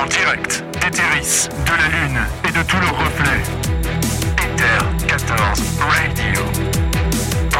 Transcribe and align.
En 0.00 0.06
direct 0.06 0.64
d'Eteris, 0.80 1.50
de 1.66 1.72
la 1.72 1.88
Lune 1.88 2.20
et 2.48 2.52
de 2.52 2.62
tous 2.62 2.78
leurs 2.80 2.96
reflets. 2.98 3.42
Ether 4.38 5.06
14 5.06 5.60
Radio. 5.78 6.42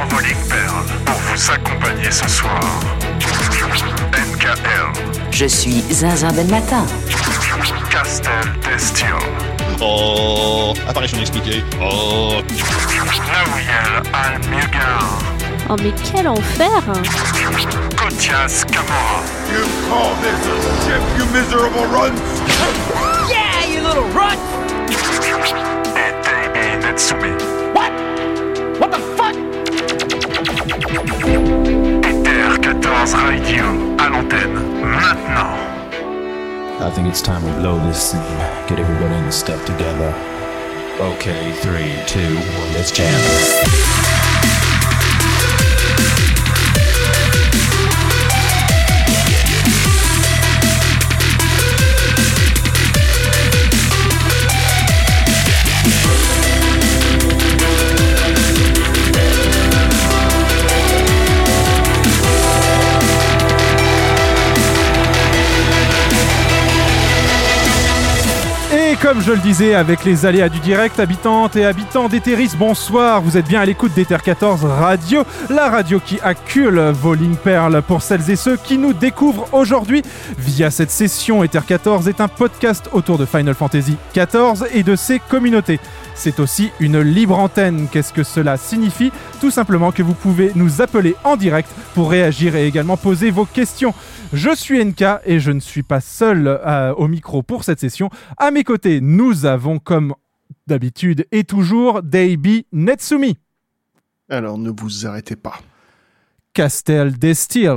Envoling 0.03 0.37
Pearl 0.49 0.87
pour 1.05 1.17
vous 1.17 1.51
accompagner 1.51 2.11
ce 2.11 2.27
soir. 2.29 2.61
NKL. 4.15 4.93
Je 5.31 5.45
suis 5.45 5.83
Zinzin 5.91 6.33
Ben 6.33 6.49
Matin. 6.49 6.87
Castel 7.91 8.31
Destium. 8.63 9.19
Oh, 9.83 10.73
apparition 10.89 11.21
expliquée. 11.21 11.63
Oh, 11.79 12.41
Nawiel 13.29 14.03
Al-Mugar. 14.15 15.30
Oh 15.73 15.77
mais 15.81 15.95
quel 16.03 16.27
enfer 16.27 16.83
Kotias 17.97 18.65
Kamora. 18.65 19.23
You 19.53 19.63
call 19.89 20.17
this 20.17 20.45
a 20.49 20.59
ship, 20.83 21.01
you 21.17 21.25
miserable 21.33 21.87
runt? 21.87 22.19
Et 25.95 26.13
Davey 26.25 26.77
Netsumi. 26.83 27.37
Ether 32.03 32.59
14 32.61 33.15
Radio 33.15 33.65
à 33.99 34.09
l'antenne 34.09 34.59
maintenant. 34.83 35.55
I 36.81 36.91
think 36.93 37.07
it's 37.07 37.23
time 37.23 37.45
we 37.45 37.53
blow 37.61 37.79
this 37.87 38.13
and 38.13 38.69
get 38.69 38.81
everybody 38.81 39.15
in 39.15 39.25
the 39.25 39.31
stuff 39.31 39.65
together. 39.65 40.13
Okay, 40.99 41.53
three, 41.63 41.95
two, 42.09 42.35
one, 42.35 42.75
let's 42.75 42.91
jam. 42.91 44.00
Comme 69.13 69.23
je 69.23 69.33
le 69.33 69.39
disais, 69.39 69.75
avec 69.75 70.05
les 70.05 70.25
aléas 70.25 70.49
du 70.49 70.61
direct, 70.61 71.01
habitantes 71.01 71.57
et 71.57 71.65
habitants 71.65 72.07
d'Eteris, 72.07 72.53
bonsoir, 72.57 73.21
vous 73.21 73.37
êtes 73.37 73.49
bien 73.49 73.61
à 73.61 73.65
l'écoute 73.65 73.93
d'Ether 73.93 74.19
14 74.23 74.63
Radio, 74.63 75.25
la 75.49 75.69
radio 75.69 75.99
qui 75.99 76.21
accule 76.23 76.79
Voling 76.79 77.35
Pearl 77.35 77.83
pour 77.83 78.03
celles 78.03 78.31
et 78.31 78.37
ceux 78.37 78.57
qui 78.57 78.79
nous 78.79 78.93
découvrent 78.93 79.49
aujourd'hui 79.53 80.03
via 80.39 80.71
cette 80.71 80.93
session. 80.93 81.43
Ether 81.43 81.63
14 81.67 82.07
est 82.07 82.21
un 82.21 82.29
podcast 82.29 82.89
autour 82.93 83.19
de 83.19 83.25
Final 83.25 83.55
Fantasy 83.55 83.97
XIV 84.15 84.69
et 84.73 84.85
de 84.85 84.95
ses 84.95 85.19
communautés. 85.19 85.81
C'est 86.15 86.39
aussi 86.39 86.71
une 86.79 87.01
libre 87.01 87.39
antenne. 87.39 87.89
Qu'est-ce 87.91 88.13
que 88.13 88.23
cela 88.23 88.59
signifie? 88.59 89.11
Tout 89.41 89.51
simplement 89.51 89.91
que 89.91 90.03
vous 90.03 90.15
pouvez 90.15 90.53
nous 90.55 90.83
appeler 90.83 91.17
en 91.25 91.37
direct 91.37 91.71
pour 91.95 92.11
réagir 92.11 92.55
et 92.55 92.67
également 92.67 92.97
poser 92.97 93.31
vos 93.31 93.47
questions. 93.47 93.95
Je 94.33 94.55
suis 94.55 94.85
NK 94.85 95.03
et 95.25 95.41
je 95.41 95.51
ne 95.51 95.59
suis 95.59 95.83
pas 95.83 96.01
seul 96.01 96.47
euh, 96.47 96.95
au 96.95 97.09
micro 97.09 97.43
pour 97.43 97.65
cette 97.65 97.81
session. 97.81 98.11
À 98.37 98.53
mes 98.53 98.63
côtés, 98.63 99.00
nous 99.01 99.47
avons 99.47 99.79
comme 99.79 100.15
d'habitude 100.67 101.27
et 101.33 101.45
toujours 101.45 102.03
Daibi 102.03 102.67
Netsumi, 102.73 103.39
Alors 104.29 104.59
ne 104.59 104.71
vous 104.71 105.07
arrêtez 105.07 105.37
pas. 105.37 105.59
Castel 106.53 107.19
Destil, 107.19 107.71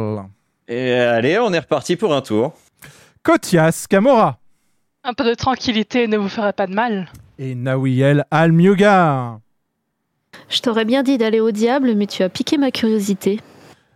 Et 0.68 0.92
allez, 0.94 1.38
on 1.40 1.54
est 1.54 1.60
reparti 1.60 1.96
pour 1.96 2.14
un 2.14 2.22
tour. 2.22 2.54
Kotias 3.24 3.86
Kamora 3.90 4.40
Un 5.04 5.14
peu 5.14 5.24
de 5.24 5.34
tranquillité 5.36 6.08
ne 6.08 6.18
vous 6.18 6.30
ferait 6.30 6.54
pas 6.54 6.68
de 6.68 6.74
mal. 6.74 7.12
et 7.40 7.56
Nawiel 7.56 8.26
Almugar. 8.32 9.40
Je 10.50 10.60
t'aurais 10.62 10.86
bien 10.86 11.04
dit 11.04 11.18
d'aller 11.18 11.40
au 11.40 11.52
diable, 11.52 11.94
mais 11.96 12.08
tu 12.08 12.24
as 12.24 12.30
piqué 12.30 12.58
ma 12.58 12.72
curiosité. 12.72 13.40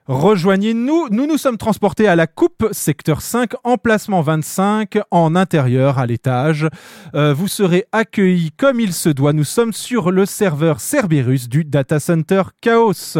Rejoignez-nous, 0.07 1.09
nous 1.12 1.28
nous 1.28 1.38
sommes 1.38 1.57
transportés 1.57 2.07
à 2.07 2.16
la 2.16 2.28
coupe, 2.28 2.69
secteur 2.72 3.22
5, 3.22 3.51
emplacement 3.66 4.22
25, 4.22 5.00
en 5.12 5.35
intérieur, 5.35 6.00
à 6.00 6.06
l'étage. 6.06 6.69
Euh, 7.13 7.34
vous 7.34 7.50
serez 7.50 7.84
accueillis 7.91 8.51
comme 8.51 8.79
il 8.79 8.94
se 8.94 9.09
doit, 9.09 9.34
nous 9.34 9.44
sommes 9.44 9.73
sur 9.73 10.12
le 10.12 10.25
serveur 10.25 10.79
Cerberus 10.79 11.50
du 11.50 11.66
data 11.66 12.00
center 12.00 12.44
Chaos. 12.62 13.18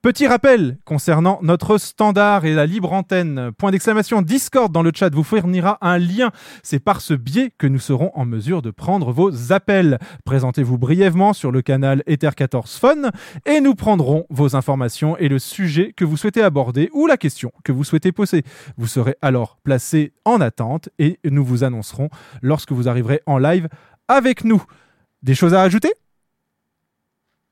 Petit 0.00 0.28
rappel 0.28 0.78
concernant 0.84 1.40
notre 1.42 1.76
standard 1.76 2.44
et 2.44 2.54
la 2.54 2.66
libre 2.66 2.92
antenne. 2.92 3.50
Point 3.58 3.72
d'exclamation 3.72 4.22
Discord 4.22 4.70
dans 4.70 4.84
le 4.84 4.92
chat 4.94 5.12
vous 5.12 5.24
fournira 5.24 5.76
un 5.80 5.98
lien. 5.98 6.30
C'est 6.62 6.78
par 6.78 7.00
ce 7.00 7.14
biais 7.14 7.50
que 7.58 7.66
nous 7.66 7.80
serons 7.80 8.12
en 8.14 8.24
mesure 8.24 8.62
de 8.62 8.70
prendre 8.70 9.10
vos 9.10 9.52
appels. 9.52 9.98
Présentez-vous 10.24 10.78
brièvement 10.78 11.32
sur 11.32 11.50
le 11.50 11.62
canal 11.62 12.04
Ether14 12.06 12.78
Fun 12.78 13.10
et 13.44 13.60
nous 13.60 13.74
prendrons 13.74 14.24
vos 14.30 14.54
informations 14.54 15.16
et 15.16 15.26
le 15.26 15.40
sujet 15.40 15.92
que 15.96 16.04
vous 16.04 16.16
souhaitez 16.16 16.42
aborder 16.42 16.90
ou 16.92 17.08
la 17.08 17.16
question 17.16 17.50
que 17.64 17.72
vous 17.72 17.82
souhaitez 17.82 18.12
poser. 18.12 18.44
Vous 18.76 18.86
serez 18.86 19.16
alors 19.20 19.58
placé 19.64 20.12
en 20.24 20.40
attente 20.40 20.90
et 21.00 21.18
nous 21.24 21.44
vous 21.44 21.64
annoncerons 21.64 22.08
lorsque 22.40 22.70
vous 22.70 22.88
arriverez 22.88 23.20
en 23.26 23.38
live 23.38 23.68
avec 24.06 24.44
nous. 24.44 24.62
Des 25.24 25.34
choses 25.34 25.54
à 25.54 25.58
rajouter 25.58 25.92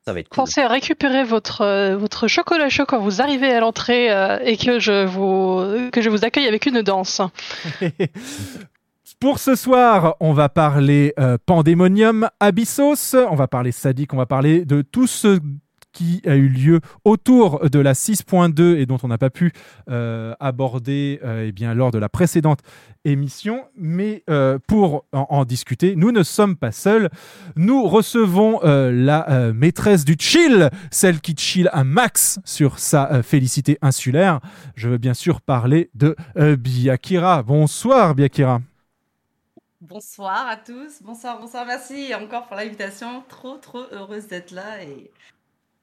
Ça 0.07 0.13
va 0.13 0.21
être 0.21 0.29
cool. 0.29 0.37
Pensez 0.37 0.61
à 0.61 0.69
récupérer 0.69 1.25
votre, 1.25 1.59
euh, 1.59 1.97
votre 1.97 2.29
chocolat 2.29 2.69
chaud 2.69 2.85
quand 2.87 3.01
vous 3.01 3.21
arrivez 3.21 3.51
à 3.51 3.59
l'entrée 3.59 4.09
euh, 4.09 4.39
et 4.41 4.55
que 4.55 4.79
je, 4.79 5.05
vous, 5.05 5.89
que 5.91 6.01
je 6.01 6.09
vous 6.09 6.23
accueille 6.23 6.47
avec 6.47 6.65
une 6.65 6.81
danse. 6.81 7.21
Pour 9.19 9.39
ce 9.39 9.55
soir, 9.55 10.15
on 10.21 10.31
va 10.31 10.47
parler 10.47 11.13
euh, 11.19 11.37
Pandemonium 11.45 12.29
Abyssos, 12.39 13.17
on 13.29 13.35
va 13.35 13.49
parler 13.49 13.73
Sadique, 13.73 14.13
on 14.13 14.17
va 14.17 14.25
parler 14.25 14.63
de 14.63 14.81
tout 14.81 15.07
ce 15.07 15.41
qui 15.93 16.21
a 16.25 16.35
eu 16.35 16.47
lieu 16.47 16.79
autour 17.05 17.69
de 17.69 17.79
la 17.79 17.93
6.2 17.93 18.77
et 18.77 18.85
dont 18.85 18.97
on 19.03 19.07
n'a 19.07 19.17
pas 19.17 19.29
pu 19.29 19.51
euh, 19.89 20.33
aborder 20.39 21.19
euh, 21.23 21.45
eh 21.47 21.51
bien, 21.51 21.73
lors 21.73 21.91
de 21.91 21.97
la 21.97 22.09
précédente 22.09 22.59
émission. 23.03 23.65
Mais 23.75 24.23
euh, 24.29 24.59
pour 24.67 25.05
en, 25.11 25.45
discuter, 25.45 25.95
nous 25.95 26.11
ne 26.11 26.23
sommes 26.23 26.55
pas 26.55 26.71
seuls. 26.71 27.09
Nous 27.55 27.87
recevons 27.87 28.59
la 28.63 29.51
maîtresse 29.53 30.05
du 30.05 30.15
chill, 30.19 30.69
celle 30.91 31.21
qui 31.21 31.35
chill 31.37 31.69
un 31.73 31.83
max 31.83 32.39
sur 32.43 32.79
sa 32.79 33.23
félicité 33.23 33.77
insulaire. 33.81 34.39
Je 34.75 34.89
veux 34.89 34.97
bien 34.97 35.13
sûr 35.13 35.41
parler 35.41 35.89
de 35.95 36.15
Biakira. 36.35 37.43
Bonsoir 37.43 38.13
Biakira. 38.15 38.61
Bonsoir 39.79 40.47
à 40.47 40.57
tous, 40.57 41.01
bonsoir, 41.03 41.39
bonsoir, 41.39 41.65
merci 41.65 42.13
encore 42.15 42.47
pour 42.47 42.57
l'invitation. 42.57 43.23
Trop, 43.29 43.57
trop 43.57 43.83
heureuse 43.91 44.27
d'être 44.27 44.51
là 44.51 44.83
et. 44.83 45.11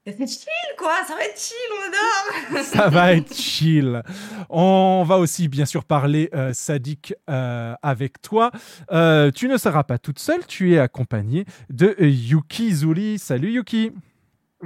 C'est 0.07 0.27
chill 0.27 0.75
quoi, 0.77 1.03
ça 1.07 1.15
va 1.15 1.23
être 1.23 1.39
chill, 1.39 1.55
on 1.73 2.53
adore! 2.53 2.63
Ça 2.63 2.89
va 2.89 3.13
être 3.13 3.33
chill. 3.33 4.03
On 4.51 5.03
va 5.03 5.17
aussi 5.17 5.47
bien 5.47 5.65
sûr 5.65 5.83
parler 5.83 6.29
euh, 6.35 6.53
Sadik 6.53 7.15
euh, 7.27 7.73
avec 7.81 8.21
toi. 8.21 8.51
Euh, 8.91 9.31
tu 9.31 9.47
ne 9.47 9.57
seras 9.57 9.83
pas 9.83 9.97
toute 9.97 10.19
seule, 10.19 10.45
tu 10.45 10.75
es 10.75 10.77
accompagnée 10.77 11.45
de 11.71 11.95
euh, 11.99 12.07
Yuki 12.07 12.71
Zuli. 12.71 13.17
Salut 13.17 13.51
Yuki. 13.51 13.93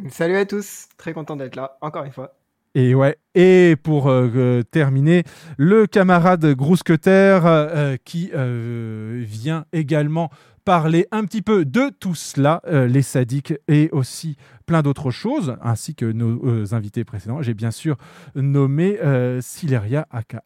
Salut 0.10 0.36
à 0.36 0.46
tous, 0.46 0.90
très 0.98 1.14
content 1.14 1.38
d'être 1.38 1.56
là, 1.56 1.78
encore 1.80 2.04
une 2.04 2.12
fois. 2.12 2.36
Et 2.76 2.94
ouais. 2.94 3.18
Et 3.34 3.76
pour 3.82 4.10
euh, 4.10 4.62
terminer, 4.70 5.24
le 5.58 5.88
camarade 5.88 6.46
Grousqueter 6.54 7.40
euh, 7.44 7.98
qui 8.04 8.32
euh, 8.34 9.24
vient 9.26 9.66
également 9.74 10.30
parler 10.64 11.08
un 11.12 11.26
petit 11.26 11.42
peu 11.42 11.66
de 11.66 11.90
tout 12.00 12.16
cela, 12.16 12.62
euh, 12.68 12.88
les 12.88 13.02
sadiques 13.02 13.54
et 13.68 13.90
aussi 13.92 14.36
plein 14.66 14.82
d'autres 14.82 15.12
choses, 15.12 15.56
ainsi 15.62 15.96
que 15.96 16.06
nos 16.06 16.46
euh, 16.46 16.74
invités 16.74 17.04
précédents. 17.04 17.42
J'ai 17.42 17.54
bien 17.54 17.72
sûr 17.72 17.98
nommé 18.36 19.00
euh, 19.00 19.42
Sileria 19.42 20.08
aka 20.12 20.44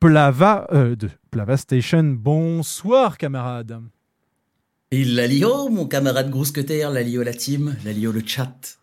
Plava 0.00 0.66
de 0.72 1.08
Plava 1.30 1.56
Station. 1.56 2.04
Bonsoir 2.04 3.18
camarade. 3.18 3.80
Et 4.92 5.04
l'Alio, 5.04 5.68
mon 5.68 5.86
camarade 5.86 6.30
Grousqueter, 6.30 6.88
l'Alio 6.92 7.22
la 7.22 7.34
team, 7.34 7.76
l'Alio 7.84 8.12
le 8.12 8.22
chat. 8.24 8.78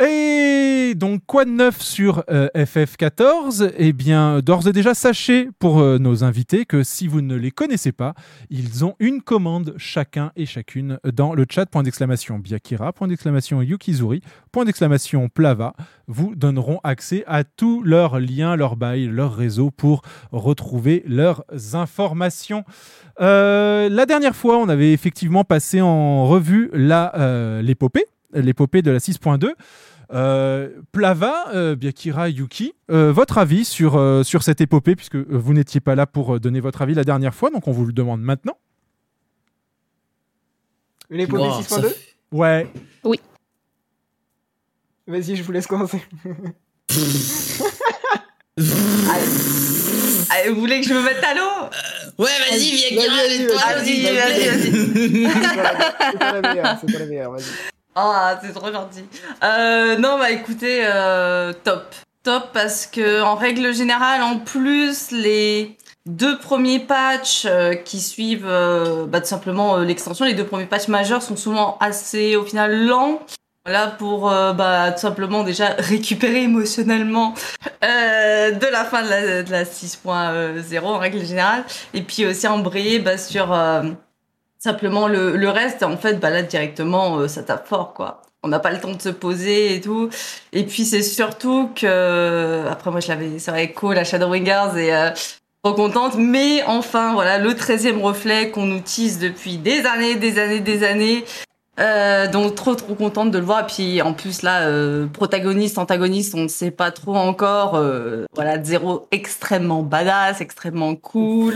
Et 0.00 0.94
donc, 0.94 1.22
quoi 1.26 1.44
de 1.44 1.50
neuf 1.50 1.82
sur 1.82 2.22
euh, 2.30 2.48
FF14 2.54 3.72
Eh 3.76 3.92
bien, 3.92 4.38
d'ores 4.40 4.68
et 4.68 4.72
déjà, 4.72 4.94
sachez 4.94 5.48
pour 5.58 5.80
euh, 5.80 5.98
nos 5.98 6.22
invités 6.22 6.66
que 6.66 6.84
si 6.84 7.08
vous 7.08 7.20
ne 7.20 7.34
les 7.34 7.50
connaissez 7.50 7.90
pas, 7.90 8.14
ils 8.48 8.84
ont 8.84 8.94
une 9.00 9.22
commande 9.22 9.74
chacun 9.76 10.30
et 10.36 10.46
chacune 10.46 11.00
dans 11.04 11.34
le 11.34 11.46
chat. 11.50 11.66
Point 11.66 11.82
d'exclamation 11.82 12.38
Biakira, 12.38 12.92
point 12.92 13.08
d'exclamation 13.08 13.60
Yukizuri, 13.60 14.22
point 14.52 14.64
d'exclamation 14.64 15.28
Plava 15.28 15.74
vous 16.06 16.36
donneront 16.36 16.78
accès 16.84 17.24
à 17.26 17.42
tous 17.42 17.82
leurs 17.82 18.20
liens, 18.20 18.54
leurs 18.54 18.76
bails, 18.76 19.06
leurs 19.06 19.34
réseaux 19.34 19.72
pour 19.72 20.02
retrouver 20.30 21.02
leurs 21.06 21.44
informations. 21.72 22.64
Euh, 23.20 23.88
la 23.88 24.06
dernière 24.06 24.36
fois, 24.36 24.58
on 24.58 24.68
avait 24.68 24.92
effectivement 24.92 25.42
passé 25.42 25.80
en 25.80 26.26
revue 26.26 26.70
l'épopée, 26.72 28.06
l'épopée 28.32 28.82
de 28.82 28.92
la 28.92 28.98
6.2. 28.98 29.54
Euh, 30.10 30.70
Plava, 30.92 31.48
euh, 31.54 31.74
Byakira, 31.76 32.28
Yuki, 32.30 32.72
euh, 32.90 33.12
votre 33.12 33.36
avis 33.38 33.64
sur, 33.66 33.96
euh, 33.96 34.22
sur 34.22 34.42
cette 34.42 34.60
épopée, 34.60 34.96
puisque 34.96 35.16
vous 35.16 35.52
n'étiez 35.52 35.80
pas 35.80 35.94
là 35.94 36.06
pour 36.06 36.40
donner 36.40 36.60
votre 36.60 36.80
avis 36.82 36.94
la 36.94 37.04
dernière 37.04 37.34
fois, 37.34 37.50
donc 37.50 37.68
on 37.68 37.72
vous 37.72 37.84
le 37.84 37.92
demande 37.92 38.20
maintenant. 38.22 38.56
Une 41.10 41.20
épopée 41.20 41.42
ça 41.62 41.76
6.2 41.80 41.88
fait- 41.88 42.16
Ouais. 42.32 42.66
Oui. 43.04 43.20
Vas-y, 45.06 45.36
je 45.36 45.42
vous 45.42 45.52
laisse 45.52 45.66
commencer. 45.66 46.02
Allez, 50.30 50.50
vous 50.50 50.60
voulez 50.60 50.80
que 50.80 50.86
je 50.88 50.94
me 50.94 51.02
mette 51.02 51.22
à 51.24 51.34
l'eau? 51.34 51.70
Ouais, 52.18 52.26
vas-y, 52.50 52.70
viens, 52.90 53.06
Vas-y, 53.06 53.46
vas-y, 53.46 54.48
vas-y. 54.48 55.28
C'est 56.12 56.18
toi 56.18 56.32
la 56.32 56.40
meilleure, 56.42 56.78
c'est 56.80 56.86
toi 56.86 57.00
la 57.00 57.06
meilleure, 57.06 57.32
vas-y. 57.32 57.44
Ah, 58.00 58.38
c'est 58.40 58.52
trop 58.52 58.72
gentil. 58.72 59.04
Euh, 59.42 59.96
non, 59.98 60.18
bah 60.18 60.30
écoutez, 60.30 60.82
euh, 60.84 61.52
top. 61.64 61.94
Top 62.22 62.50
parce 62.52 62.86
que 62.86 63.22
en 63.22 63.34
règle 63.34 63.74
générale, 63.74 64.22
en 64.22 64.38
plus, 64.38 65.10
les 65.10 65.76
deux 66.06 66.38
premiers 66.38 66.78
patchs 66.78 67.44
euh, 67.46 67.74
qui 67.74 68.00
suivent 68.00 68.46
euh, 68.46 69.06
bah, 69.06 69.20
tout 69.20 69.26
simplement 69.26 69.78
euh, 69.78 69.84
l'extension, 69.84 70.24
les 70.24 70.34
deux 70.34 70.46
premiers 70.46 70.66
patchs 70.66 70.86
majeurs 70.86 71.22
sont 71.22 71.34
souvent 71.34 71.76
assez, 71.80 72.36
au 72.36 72.44
final, 72.44 72.86
lents. 72.86 73.20
Voilà, 73.64 73.88
pour 73.88 74.30
euh, 74.30 74.52
bah, 74.52 74.92
tout 74.92 75.00
simplement 75.00 75.42
déjà 75.42 75.74
récupérer 75.78 76.44
émotionnellement 76.44 77.34
de 77.82 78.70
la 78.70 78.84
fin 78.84 79.02
de 79.02 79.08
la, 79.08 79.42
la 79.42 79.64
6.0 79.64 80.80
en 80.84 80.98
règle 80.98 81.24
générale. 81.24 81.64
Et 81.94 82.02
puis 82.02 82.26
aussi 82.26 82.46
embrayer 82.46 83.00
bah, 83.00 83.18
sur... 83.18 83.52
Simplement 84.58 85.06
le, 85.06 85.36
le 85.36 85.50
reste, 85.50 85.82
en 85.84 85.96
fait, 85.96 86.14
bah 86.14 86.30
là 86.30 86.42
directement, 86.42 87.18
euh, 87.18 87.28
ça 87.28 87.42
tape 87.44 87.68
fort, 87.68 87.94
quoi. 87.94 88.22
On 88.42 88.48
n'a 88.48 88.58
pas 88.58 88.70
le 88.70 88.80
temps 88.80 88.92
de 88.92 89.00
se 89.02 89.08
poser 89.08 89.74
et 89.74 89.80
tout. 89.80 90.10
Et 90.52 90.64
puis 90.64 90.84
c'est 90.84 91.02
surtout 91.02 91.70
que, 91.74 92.64
après 92.70 92.90
moi 92.90 93.00
je 93.00 93.08
l'avais 93.08 93.38
sur 93.40 93.54
Echo, 93.54 93.92
la 93.92 94.04
Shadowbringers 94.04 94.76
et 94.76 94.94
euh, 94.94 95.10
trop 95.64 95.74
contente. 95.74 96.14
Mais 96.16 96.62
enfin, 96.66 97.14
voilà, 97.14 97.38
le 97.38 97.50
13e 97.50 98.00
reflet 98.00 98.50
qu'on 98.50 98.64
nous 98.66 98.80
tease 98.80 99.18
depuis 99.18 99.58
des 99.58 99.84
années, 99.86 100.14
des 100.14 100.38
années, 100.38 100.60
des 100.60 100.84
années. 100.84 101.24
Euh, 101.78 102.26
donc 102.26 102.56
trop 102.56 102.74
trop 102.74 102.94
contente 102.94 103.30
de 103.30 103.38
le 103.38 103.44
voir. 103.44 103.66
Puis 103.66 104.02
en 104.02 104.12
plus 104.12 104.42
là, 104.42 104.62
euh, 104.62 105.06
protagoniste, 105.06 105.78
antagoniste, 105.78 106.34
on 106.34 106.42
ne 106.42 106.48
sait 106.48 106.70
pas 106.70 106.90
trop 106.90 107.14
encore. 107.14 107.76
Euh, 107.76 108.24
voilà, 108.34 108.62
Zéro 108.62 109.06
extrêmement 109.10 109.82
badass, 109.82 110.40
extrêmement 110.40 110.96
cool. 110.96 111.54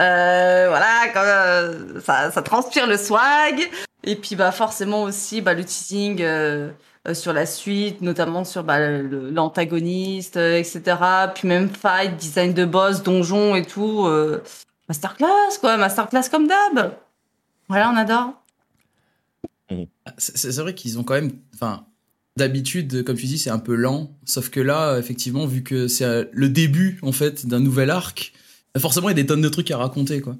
Euh, 0.00 0.66
voilà, 0.68 1.08
quand, 1.12 1.22
euh, 1.22 2.00
ça, 2.00 2.30
ça 2.30 2.42
transpire 2.42 2.86
le 2.86 2.96
swag. 2.96 3.70
Et 4.02 4.16
puis 4.16 4.36
bah 4.36 4.52
forcément 4.52 5.02
aussi 5.04 5.40
bah, 5.40 5.54
le 5.54 5.64
teasing 5.64 6.20
euh, 6.20 6.70
sur 7.12 7.32
la 7.32 7.46
suite, 7.46 8.00
notamment 8.02 8.44
sur 8.44 8.64
bah, 8.64 8.78
l'antagoniste, 8.78 10.36
etc. 10.36 10.82
Puis 11.34 11.48
même 11.48 11.70
fight, 11.70 12.16
design 12.16 12.52
de 12.52 12.64
boss, 12.64 13.02
donjon 13.02 13.54
et 13.54 13.64
tout. 13.64 14.08
masterclass 14.88 15.58
quoi, 15.60 15.76
masterclass 15.76 16.28
comme 16.30 16.48
d'hab. 16.48 16.92
Voilà, 17.68 17.90
on 17.90 17.96
adore. 17.96 18.34
C'est 20.18 20.36
c'est 20.36 20.60
vrai 20.60 20.74
qu'ils 20.74 20.98
ont 20.98 21.04
quand 21.04 21.14
même. 21.14 21.32
Enfin, 21.54 21.86
d'habitude, 22.36 23.04
comme 23.04 23.16
tu 23.16 23.26
dis, 23.26 23.38
c'est 23.38 23.50
un 23.50 23.58
peu 23.58 23.74
lent. 23.74 24.16
Sauf 24.24 24.50
que 24.50 24.60
là, 24.60 24.98
effectivement, 24.98 25.46
vu 25.46 25.62
que 25.62 25.88
c'est 25.88 26.04
euh, 26.04 26.24
le 26.32 26.48
début, 26.48 26.98
en 27.02 27.12
fait, 27.12 27.46
d'un 27.46 27.60
nouvel 27.60 27.90
arc, 27.90 28.32
forcément, 28.78 29.08
il 29.08 29.12
y 29.12 29.20
a 29.20 29.22
des 29.22 29.26
tonnes 29.26 29.40
de 29.40 29.48
trucs 29.48 29.70
à 29.70 29.78
raconter, 29.78 30.20
quoi. 30.20 30.36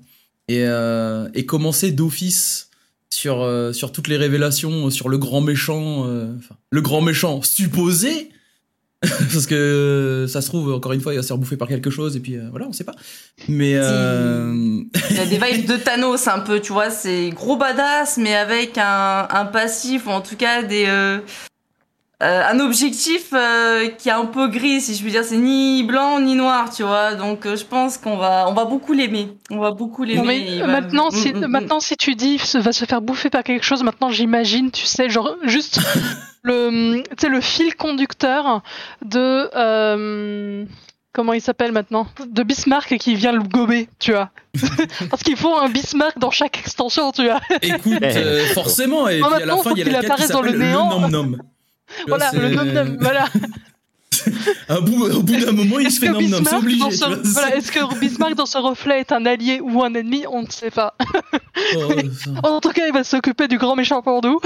Et, 0.49 0.65
euh, 0.65 1.29
et 1.35 1.47
commencer 1.47 1.91
d'office 1.91 2.69
sur, 3.15 3.43
euh, 3.43 3.73
sur 3.73 3.93
toutes 3.93 4.09
les 4.09 4.17
révélations, 4.17 4.91
sur 4.91 5.09
le 5.09 5.19
grand 5.19 5.41
méchant, 5.41 6.07
euh, 6.07 6.35
le 6.71 6.81
grand 6.81 7.01
méchant 7.01 7.41
supposé, 7.43 8.31
parce 9.33 9.47
que 9.47 9.55
euh, 9.55 10.27
ça 10.29 10.41
se 10.41 10.49
trouve, 10.49 10.73
encore 10.75 10.93
une 10.93 11.01
fois, 11.01 11.13
il 11.13 11.17
va 11.17 11.23
se 11.23 11.29
faire 11.29 11.39
bouffer 11.39 11.57
par 11.57 11.69
quelque 11.69 11.91
chose, 11.91 12.17
et 12.17 12.21
puis 12.21 12.37
euh, 12.37 12.49
voilà, 12.51 12.67
on 12.69 12.73
sait 12.73 12.85
pas. 12.85 12.95
Mais. 13.49 13.75
euh, 13.77 14.53
Il 15.11 15.17
y 15.17 15.21
a 15.21 15.27
des 15.27 15.39
vibes 15.39 15.67
de 15.67 15.77
Thanos 15.77 16.27
un 16.29 16.41
peu, 16.41 16.61
tu 16.61 16.73
vois, 16.73 16.91
c'est 16.91 17.31
gros 17.31 17.57
badass, 17.57 18.17
mais 18.19 18.35
avec 18.35 18.79
un, 18.79 19.27
un 19.31 19.45
passif, 19.47 20.07
ou 20.07 20.11
en 20.11 20.21
tout 20.21 20.37
cas 20.37 20.63
des, 20.63 20.87
euh, 20.87 21.19
un 22.23 22.59
objectif 22.61 23.31
euh, 23.35 23.89
qui 23.89 24.09
est 24.09 24.13
un 24.13 24.25
peu 24.25 24.49
gris, 24.49 24.81
si 24.81 24.95
je 24.95 25.03
puis 25.03 25.11
dire. 25.11 25.25
C'est 25.25 25.37
ni 25.37 25.83
blanc 25.83 26.21
ni 26.21 26.35
noir, 26.37 26.73
tu 26.75 26.83
vois. 26.83 27.15
Donc 27.17 27.45
euh, 27.45 27.57
je 27.57 27.65
pense 27.65 27.99
qu'on 27.99 28.17
va, 28.17 28.47
on 28.49 28.55
va 28.55 28.65
beaucoup 28.65 28.93
l'aimer. 28.95 29.37
On 29.51 29.59
va 29.59 29.73
beaucoup 29.73 30.05
l'aimer. 30.05 30.61
Va- 30.61 30.67
maintenant, 30.69 31.11
si, 31.11 31.33
Mm, 31.33 31.37
mm, 31.39 31.41
mm. 31.45 31.47
maintenant, 31.49 31.81
si 31.81 31.97
tu 31.97 32.15
dis 32.15 32.41
va 32.55 32.73
se 32.73 32.85
faire 32.87 33.03
bouffer 33.03 33.29
par 33.31 33.43
quelque 33.43 33.65
chose, 33.65 33.83
maintenant 33.83 34.11
j'imagine, 34.11 34.71
tu 34.71 34.87
sais, 34.87 35.11
genre 35.11 35.35
juste 35.43 35.81
le, 36.45 37.03
le 37.29 37.41
fil 37.41 37.75
conducteur 37.75 38.63
de 39.05 39.51
euh, 39.57 40.65
comment 41.13 41.33
il 41.33 41.41
s'appelle 41.41 41.73
maintenant, 41.73 42.07
de 42.27 42.43
Bismarck 42.43 42.97
qui 42.99 43.15
vient 43.15 43.33
le 43.33 43.43
gober, 43.43 43.89
tu 43.99 44.13
vois. 44.13 44.31
Parce 45.11 45.23
qu'il 45.23 45.37
faut 45.37 45.57
un 45.57 45.69
Bismarck 45.69 46.19
dans 46.19 46.31
chaque 46.31 46.59
extension, 46.59 47.13
tu 47.13 47.25
vois. 47.25 47.41
Écoute, 47.63 47.99
euh, 48.03 48.47
forcément, 48.49 49.09
et 49.09 49.21
puis 49.21 49.27
à 49.27 49.31
la 49.31 49.39
maintenant, 49.39 49.63
fin, 49.63 49.71
faut 49.71 49.77
il 49.77 49.87
y 49.87 49.89
a 49.89 49.93
la 49.93 50.01
qui 50.01 50.07
apparaisse 50.07 50.29
dans 50.29 50.43
le 50.43 50.53
néant. 50.53 51.01
nom 51.01 51.09
nom. 51.09 51.39
Voilà, 52.09 52.31
le 52.33 52.49
nom 52.51 52.65
nom, 52.65 52.97
voilà. 53.01 53.27
Bout, 54.83 55.05
au 55.11 55.23
bout 55.23 55.37
d'un 55.37 55.53
moment, 55.53 55.79
il 55.79 55.91
se 55.91 56.01
fait 56.01 56.07
c'est 56.07 56.13
Bismarck 56.19 56.63
obligé. 56.63 56.91
ce- 56.91 57.33
voilà, 57.33 57.57
Est-ce 57.57 57.71
que 57.73 57.99
Bismarck 58.01 58.35
dans 58.35 58.47
ce 58.47 58.59
reflet 58.59 59.01
est 59.01 59.13
un 59.13 59.25
allié 59.27 59.61
ou 59.61 59.83
un 59.83 59.93
ennemi 59.95 60.25
On 60.31 60.43
ne 60.43 60.51
sait 60.51 60.71
pas. 60.71 60.95
Oh. 61.77 61.93
En 62.43 62.61
tout 62.61 62.71
cas, 62.71 62.87
il 62.87 62.93
va 62.93 63.05
s'occuper 63.05 63.49
du 63.49 63.59
grand 63.59 63.77
méchant 63.77 64.03
nous. 64.23 64.41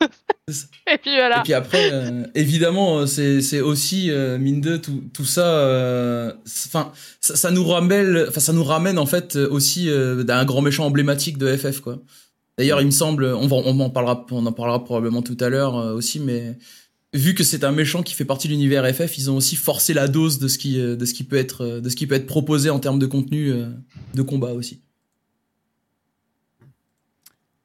Et 0.92 0.98
puis 0.98 1.14
voilà. 1.14 1.38
Et 1.40 1.42
puis 1.42 1.54
après, 1.54 1.90
euh, 1.92 2.24
évidemment, 2.34 2.98
euh, 2.98 3.06
c'est 3.06 3.60
aussi 3.60 4.10
euh, 4.10 4.38
mine 4.38 4.60
de 4.60 4.76
tout, 4.76 5.02
tout 5.14 5.24
ça. 5.24 5.46
euh, 5.46 6.32
Enfin, 6.66 6.92
ça, 7.20 7.36
ça 7.36 7.50
nous 7.50 7.64
ramène, 7.66 8.26
enfin 8.28 8.40
ça 8.40 8.52
nous 8.52 8.64
ramène 8.64 8.98
en 8.98 9.06
fait 9.06 9.36
aussi 9.36 9.88
d'un 10.24 10.44
grand 10.44 10.60
méchant 10.62 10.84
emblématique 10.86 11.38
de 11.38 11.56
FF 11.56 11.80
quoi. 11.80 11.98
D'ailleurs, 12.58 12.80
il 12.82 12.86
me 12.86 12.90
semble, 12.90 13.24
on, 13.24 13.46
va, 13.46 13.56
on 13.56 13.78
en 13.80 13.88
parlera, 13.90 14.26
on 14.30 14.44
en 14.44 14.52
parlera 14.52 14.84
probablement 14.84 15.22
tout 15.22 15.38
à 15.40 15.48
l'heure 15.48 15.74
aussi, 15.74 16.20
mais 16.20 16.58
vu 17.12 17.34
que 17.34 17.44
c'est 17.44 17.64
un 17.64 17.72
méchant 17.72 18.02
qui 18.02 18.14
fait 18.14 18.24
partie 18.24 18.48
de 18.48 18.52
l'univers 18.52 18.84
FF, 18.94 19.18
ils 19.18 19.30
ont 19.30 19.36
aussi 19.36 19.56
forcé 19.56 19.92
la 19.94 20.08
dose 20.08 20.38
de 20.38 20.48
ce 20.48 20.58
qui, 20.58 20.80
euh, 20.80 20.96
de 20.96 21.04
ce 21.04 21.14
qui 21.14 21.24
peut 21.24 21.36
être, 21.36 21.62
euh, 21.62 21.80
de 21.80 21.88
ce 21.88 21.96
qui 21.96 22.06
peut 22.06 22.14
être 22.14 22.26
proposé 22.26 22.70
en 22.70 22.78
termes 22.80 22.98
de 22.98 23.06
contenu 23.06 23.50
euh, 23.50 23.66
de 24.14 24.22
combat 24.22 24.52
aussi. 24.52 24.80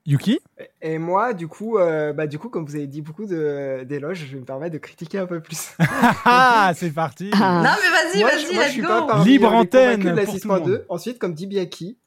Yuki? 0.06 0.40
Et 0.82 0.98
moi, 1.00 1.34
du 1.34 1.50
coup, 1.50 1.78
euh, 1.78 2.14
bah, 2.14 2.28
du 2.28 2.40
coup, 2.40 2.48
comme 2.48 2.66
vous 2.66 2.76
avez 2.78 2.88
dit 2.88 3.02
beaucoup 3.02 3.26
de- 3.26 3.84
d'éloges, 3.84 4.26
je 4.26 4.34
vais 4.34 4.40
me 4.40 4.46
permettre 4.46 4.72
de 4.74 4.78
critiquer 4.78 5.18
un 5.20 5.26
peu 5.26 5.42
plus. 5.42 5.72
Ah, 6.26 6.72
c'est 6.76 6.92
parti 6.92 7.26
Non, 7.26 7.62
mais 7.62 8.20
vas-y, 8.20 8.24
vas-y, 8.24 8.48
je, 8.48 8.54
moi, 8.54 8.64
je 8.64 8.68
let's 8.68 8.72
suis 8.72 8.82
go. 8.82 8.88
pas 8.88 9.02
parmi 9.06 9.26
Libre 9.32 9.48
euh, 9.48 9.52
les 9.52 9.58
antenne 9.58 10.00
convaincus 10.04 10.12
de 10.12 10.16
la 10.16 10.24
pour 10.26 10.40
tout 10.40 10.48
le 10.48 10.54
6.2. 10.54 10.60
monde. 10.60 10.86
Ensuite, 10.88 11.20
comme 11.20 11.34
dit 11.34 11.46
Biaki, 11.48 11.98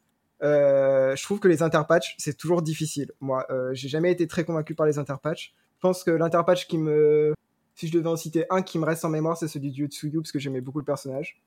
euh, 0.42 1.14
je 1.14 1.22
trouve 1.22 1.40
que 1.40 1.48
les 1.48 1.62
interpatchs, 1.62 2.14
c'est 2.16 2.36
toujours 2.38 2.62
difficile. 2.62 3.12
Moi, 3.20 3.44
euh, 3.50 3.68
j'ai 3.74 3.88
jamais 3.88 4.10
été 4.10 4.26
très 4.26 4.44
convaincu 4.44 4.74
par 4.74 4.86
les 4.86 4.96
interpatchs. 4.98 5.52
Je 5.80 5.88
pense 5.88 6.04
que 6.04 6.10
l'interpatch 6.10 6.66
qui 6.66 6.76
me... 6.76 7.32
Si 7.74 7.88
je 7.88 7.94
devais 7.94 8.10
en 8.10 8.16
citer 8.16 8.44
un 8.50 8.60
qui 8.60 8.78
me 8.78 8.84
reste 8.84 9.02
en 9.06 9.08
mémoire, 9.08 9.38
c'est 9.38 9.48
celui 9.48 9.70
du 9.70 9.84
Yotsuyu, 9.84 10.20
parce 10.20 10.30
que 10.30 10.38
j'aimais 10.38 10.60
beaucoup 10.60 10.78
le 10.78 10.84
personnage. 10.84 11.40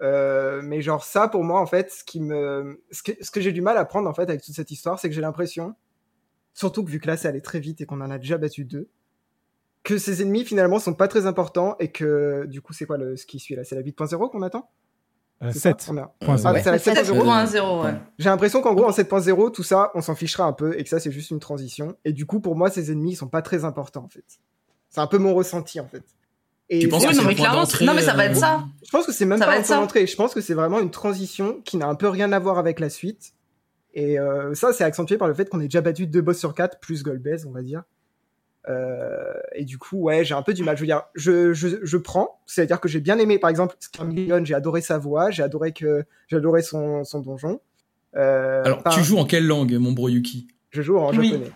Euh, 0.00 0.62
mais 0.62 0.80
genre 0.80 1.02
ça, 1.02 1.26
pour 1.26 1.42
moi, 1.42 1.60
en 1.60 1.66
fait, 1.66 1.90
ce, 1.90 2.04
qui 2.04 2.20
me... 2.20 2.80
ce 2.92 3.02
que, 3.02 3.10
ce 3.20 3.32
que 3.32 3.40
j'ai 3.40 3.50
du 3.50 3.62
mal 3.62 3.76
à 3.76 3.84
prendre, 3.84 4.08
en 4.08 4.14
fait, 4.14 4.22
avec 4.22 4.42
toute 4.42 4.54
cette 4.54 4.70
histoire, 4.70 5.00
c'est 5.00 5.08
que 5.08 5.14
j'ai 5.16 5.20
l'impression, 5.20 5.74
surtout 6.52 6.84
que 6.84 6.90
vu 6.92 7.00
que 7.00 7.08
là, 7.08 7.16
c'est 7.16 7.26
allé 7.26 7.40
très 7.40 7.58
vite 7.58 7.80
et 7.80 7.86
qu'on 7.86 8.00
en 8.00 8.12
a 8.12 8.18
déjà 8.18 8.38
battu 8.38 8.64
deux, 8.64 8.88
que 9.82 9.98
ces 9.98 10.22
ennemis, 10.22 10.44
finalement, 10.44 10.78
sont 10.78 10.94
pas 10.94 11.08
très 11.08 11.26
importants 11.26 11.74
et 11.80 11.90
que, 11.90 12.44
du 12.46 12.60
coup, 12.60 12.74
c'est 12.74 12.86
quoi 12.86 12.96
le, 12.96 13.16
ce 13.16 13.26
qui 13.26 13.40
suit 13.40 13.56
là? 13.56 13.64
C'est 13.64 13.74
la 13.74 13.82
8.0 13.82 14.30
qu'on 14.30 14.42
attend? 14.42 14.70
Euh, 15.42 15.50
C'est 15.52 15.58
ça 15.58 15.70
7. 15.78 15.88
On 15.90 15.96
a- 15.98 16.14
Point 16.20 16.34
Ah, 16.34 16.36
zéro. 16.38 16.56
c'est 16.62 16.70
la 16.70 16.78
7.0. 16.78 17.24
7.0, 17.24 17.82
ouais. 17.84 17.94
J'ai 18.18 18.28
l'impression 18.30 18.62
qu'en 18.62 18.72
gros, 18.74 18.84
en 18.86 18.92
7.0, 18.92 19.50
tout 19.50 19.62
ça, 19.62 19.90
on 19.94 20.00
s'en 20.00 20.14
fichera 20.14 20.44
un 20.44 20.52
peu 20.52 20.78
et 20.78 20.84
que 20.84 20.88
ça, 20.88 21.00
c'est 21.00 21.10
juste 21.10 21.30
une 21.30 21.40
transition. 21.40 21.96
Et 22.04 22.12
du 22.12 22.24
coup, 22.24 22.40
pour 22.40 22.56
moi, 22.56 22.70
ces 22.70 22.90
ennemis, 22.92 23.12
ils 23.12 23.16
sont 23.16 23.28
pas 23.28 23.42
très 23.42 23.64
importants, 23.64 24.04
en 24.04 24.08
fait. 24.08 24.24
C'est 24.88 25.00
un 25.00 25.06
peu 25.06 25.18
mon 25.18 25.34
ressenti, 25.34 25.80
en 25.80 25.88
fait. 25.88 26.02
Et 26.70 26.78
Tu 26.78 26.88
penses 26.88 27.02
c'est- 27.02 27.08
que 27.10 27.16
non, 27.16 27.24
mais 27.24 27.34
clairement, 27.34 27.64
non, 27.82 27.94
mais 27.94 28.00
ça 28.02 28.14
va 28.14 28.22
euh, 28.22 28.26
être 28.28 28.36
ça. 28.36 28.64
Je 28.86 28.90
pense 28.90 29.04
que 29.04 29.12
c'est 29.12 29.26
même 29.26 29.38
Ça 29.38 29.44
pas 29.46 29.58
un 29.58 29.62
point 29.62 29.76
d'entrée. 29.76 30.06
Je 30.06 30.16
pense 30.16 30.32
que 30.32 30.40
c'est 30.40 30.54
vraiment 30.54 30.78
une 30.80 30.90
transition 30.90 31.60
qui 31.64 31.76
n'a 31.76 31.86
un 31.88 31.94
peu 31.94 32.08
rien 32.08 32.32
à 32.32 32.38
voir 32.38 32.56
avec 32.58 32.80
la 32.80 32.88
suite. 32.88 33.32
Et 33.92 34.18
euh, 34.18 34.54
ça, 34.54 34.72
c'est 34.72 34.82
accentué 34.84 35.18
par 35.18 35.28
le 35.28 35.34
fait 35.34 35.48
qu'on 35.50 35.60
ait 35.60 35.64
déjà 35.64 35.80
battu 35.82 36.06
deux 36.06 36.22
boss 36.22 36.38
sur 36.38 36.54
quatre, 36.54 36.78
plus 36.80 37.02
Golbez, 37.02 37.44
on 37.46 37.50
va 37.50 37.62
dire. 37.62 37.82
Euh, 38.68 39.32
et 39.54 39.64
du 39.64 39.76
coup, 39.78 39.98
ouais, 39.98 40.24
j'ai 40.24 40.34
un 40.34 40.42
peu 40.42 40.54
du 40.54 40.62
mal. 40.62 40.76
Je 40.76 40.80
veux 40.82 40.86
dire, 40.86 41.02
je, 41.14 41.52
je, 41.52 41.68
je 41.82 41.96
prends. 41.96 42.40
C'est-à-dire 42.46 42.80
que 42.80 42.88
j'ai 42.88 43.00
bien 43.00 43.18
aimé, 43.18 43.38
par 43.38 43.50
exemple, 43.50 43.76
Skirmillion, 43.78 44.44
j'ai 44.44 44.54
adoré 44.54 44.80
sa 44.80 44.98
voix, 44.98 45.30
j'ai 45.30 45.42
adoré 45.42 45.72
que, 45.72 46.04
j'ai 46.28 46.36
adoré 46.36 46.62
son, 46.62 47.04
son 47.04 47.20
donjon. 47.20 47.60
Euh, 48.16 48.62
Alors, 48.64 48.82
par- 48.82 48.94
tu 48.94 49.02
joues 49.02 49.18
en 49.18 49.24
quelle 49.26 49.46
langue, 49.46 49.74
mon 49.74 49.92
bro 49.92 50.08
Yuki? 50.08 50.48
Je 50.70 50.82
joue 50.82 50.98
en 50.98 51.14
Oui. 51.14 51.30
japonais. 51.30 51.50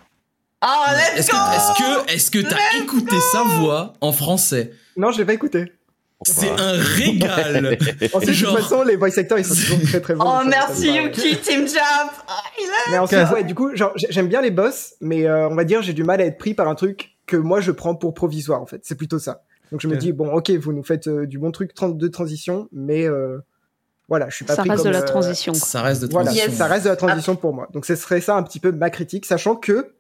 Oh, 0.63 0.67
let's 0.91 1.19
Est-ce 1.21 1.31
go 1.31 1.37
que, 1.37 1.55
est-ce 1.55 1.73
que, 1.79 2.13
est-ce 2.15 2.31
que 2.33 2.39
t'as 2.41 2.83
écouté 2.83 3.17
sa 3.33 3.45
voix 3.45 3.93
en 4.01 4.13
français? 4.13 4.73
Non, 4.97 5.13
je 5.13 5.19
l'ai 5.19 5.25
pas 5.25 5.35
écouté. 5.35 5.73
C'est 6.23 6.51
un 6.51 6.73
régal. 6.73 7.79
Ensuite, 8.13 8.33
Genre- 8.35 8.53
de 8.53 8.57
toute 8.59 8.69
façon, 8.69 8.83
les 8.83 8.97
voice 8.97 9.17
actors, 9.19 9.39
ils 9.39 9.45
sont 9.45 9.55
toujours 9.55 9.81
très 9.89 10.01
très 10.01 10.15
bons. 10.15 10.25
Oh, 10.27 10.45
merci. 10.49 10.91
Yuki, 10.93 11.37
Team 11.39 11.69
Jump 11.69 12.11
Ah, 12.27 12.43
il 12.59 12.65
est... 12.65 12.91
Mais 12.91 12.99
ensuite, 12.99 13.21
ouais, 13.33 13.45
du 13.45 13.55
coup, 13.55 13.75
genre, 13.77 13.93
j'aime 13.95 14.29
bien 14.29 14.41
les 14.41 14.51
boss, 14.51 14.95
mais 15.01 15.27
euh, 15.27 15.49
on 15.49 15.55
va 15.55 15.65
dire, 15.65 15.81
j'ai 15.83 15.93
du 15.93 16.03
mal 16.05 16.21
à 16.21 16.25
être 16.25 16.39
pris 16.39 16.55
par 16.55 16.67
un 16.69 16.75
truc 16.75 17.17
que 17.27 17.37
moi 17.37 17.61
je 17.61 17.71
prends 17.71 17.95
pour 17.95 18.15
provisoire 18.15 18.61
en 18.63 18.67
fait. 18.67 18.81
C'est 18.85 18.95
plutôt 18.97 19.19
ça. 19.19 19.43
Donc 19.71 19.81
je 19.83 19.87
me 19.89 19.97
dis 19.97 20.13
bon, 20.13 20.33
ok, 20.33 20.51
vous 20.53 20.73
nous 20.73 20.83
faites 20.83 21.07
euh, 21.09 21.27
du 21.27 21.39
bon 21.39 21.51
truc 21.53 21.73
de 21.79 22.09
transition, 22.09 22.69
mais 22.73 23.05
euh, 23.07 23.39
voilà, 24.09 24.29
je 24.31 24.37
suis 24.37 24.45
pas 24.47 24.55
Ça 24.55 24.63
pris 24.63 24.71
reste 24.71 24.83
comme, 24.83 24.93
de 24.93 24.97
la 24.97 25.03
euh, 25.03 25.07
transition. 25.07 25.53
quoi. 25.53 25.61
Ça 25.61 25.83
reste 25.83 26.03
de 26.03 26.09
Voilà, 26.11 26.31
transition. 26.31 26.53
ça 26.57 26.67
reste 26.67 26.85
de 26.85 26.89
la 26.91 26.97
transition 26.97 27.37
pour 27.37 27.53
moi. 27.55 27.69
Donc 27.75 27.85
ce 27.85 27.95
serait 27.95 28.23
ça 28.23 28.35
un 28.37 28.43
petit 28.43 28.61
peu 28.61 28.73
ma 28.73 28.89
critique, 28.91 29.27
sachant 29.27 29.57
que, 29.57 29.93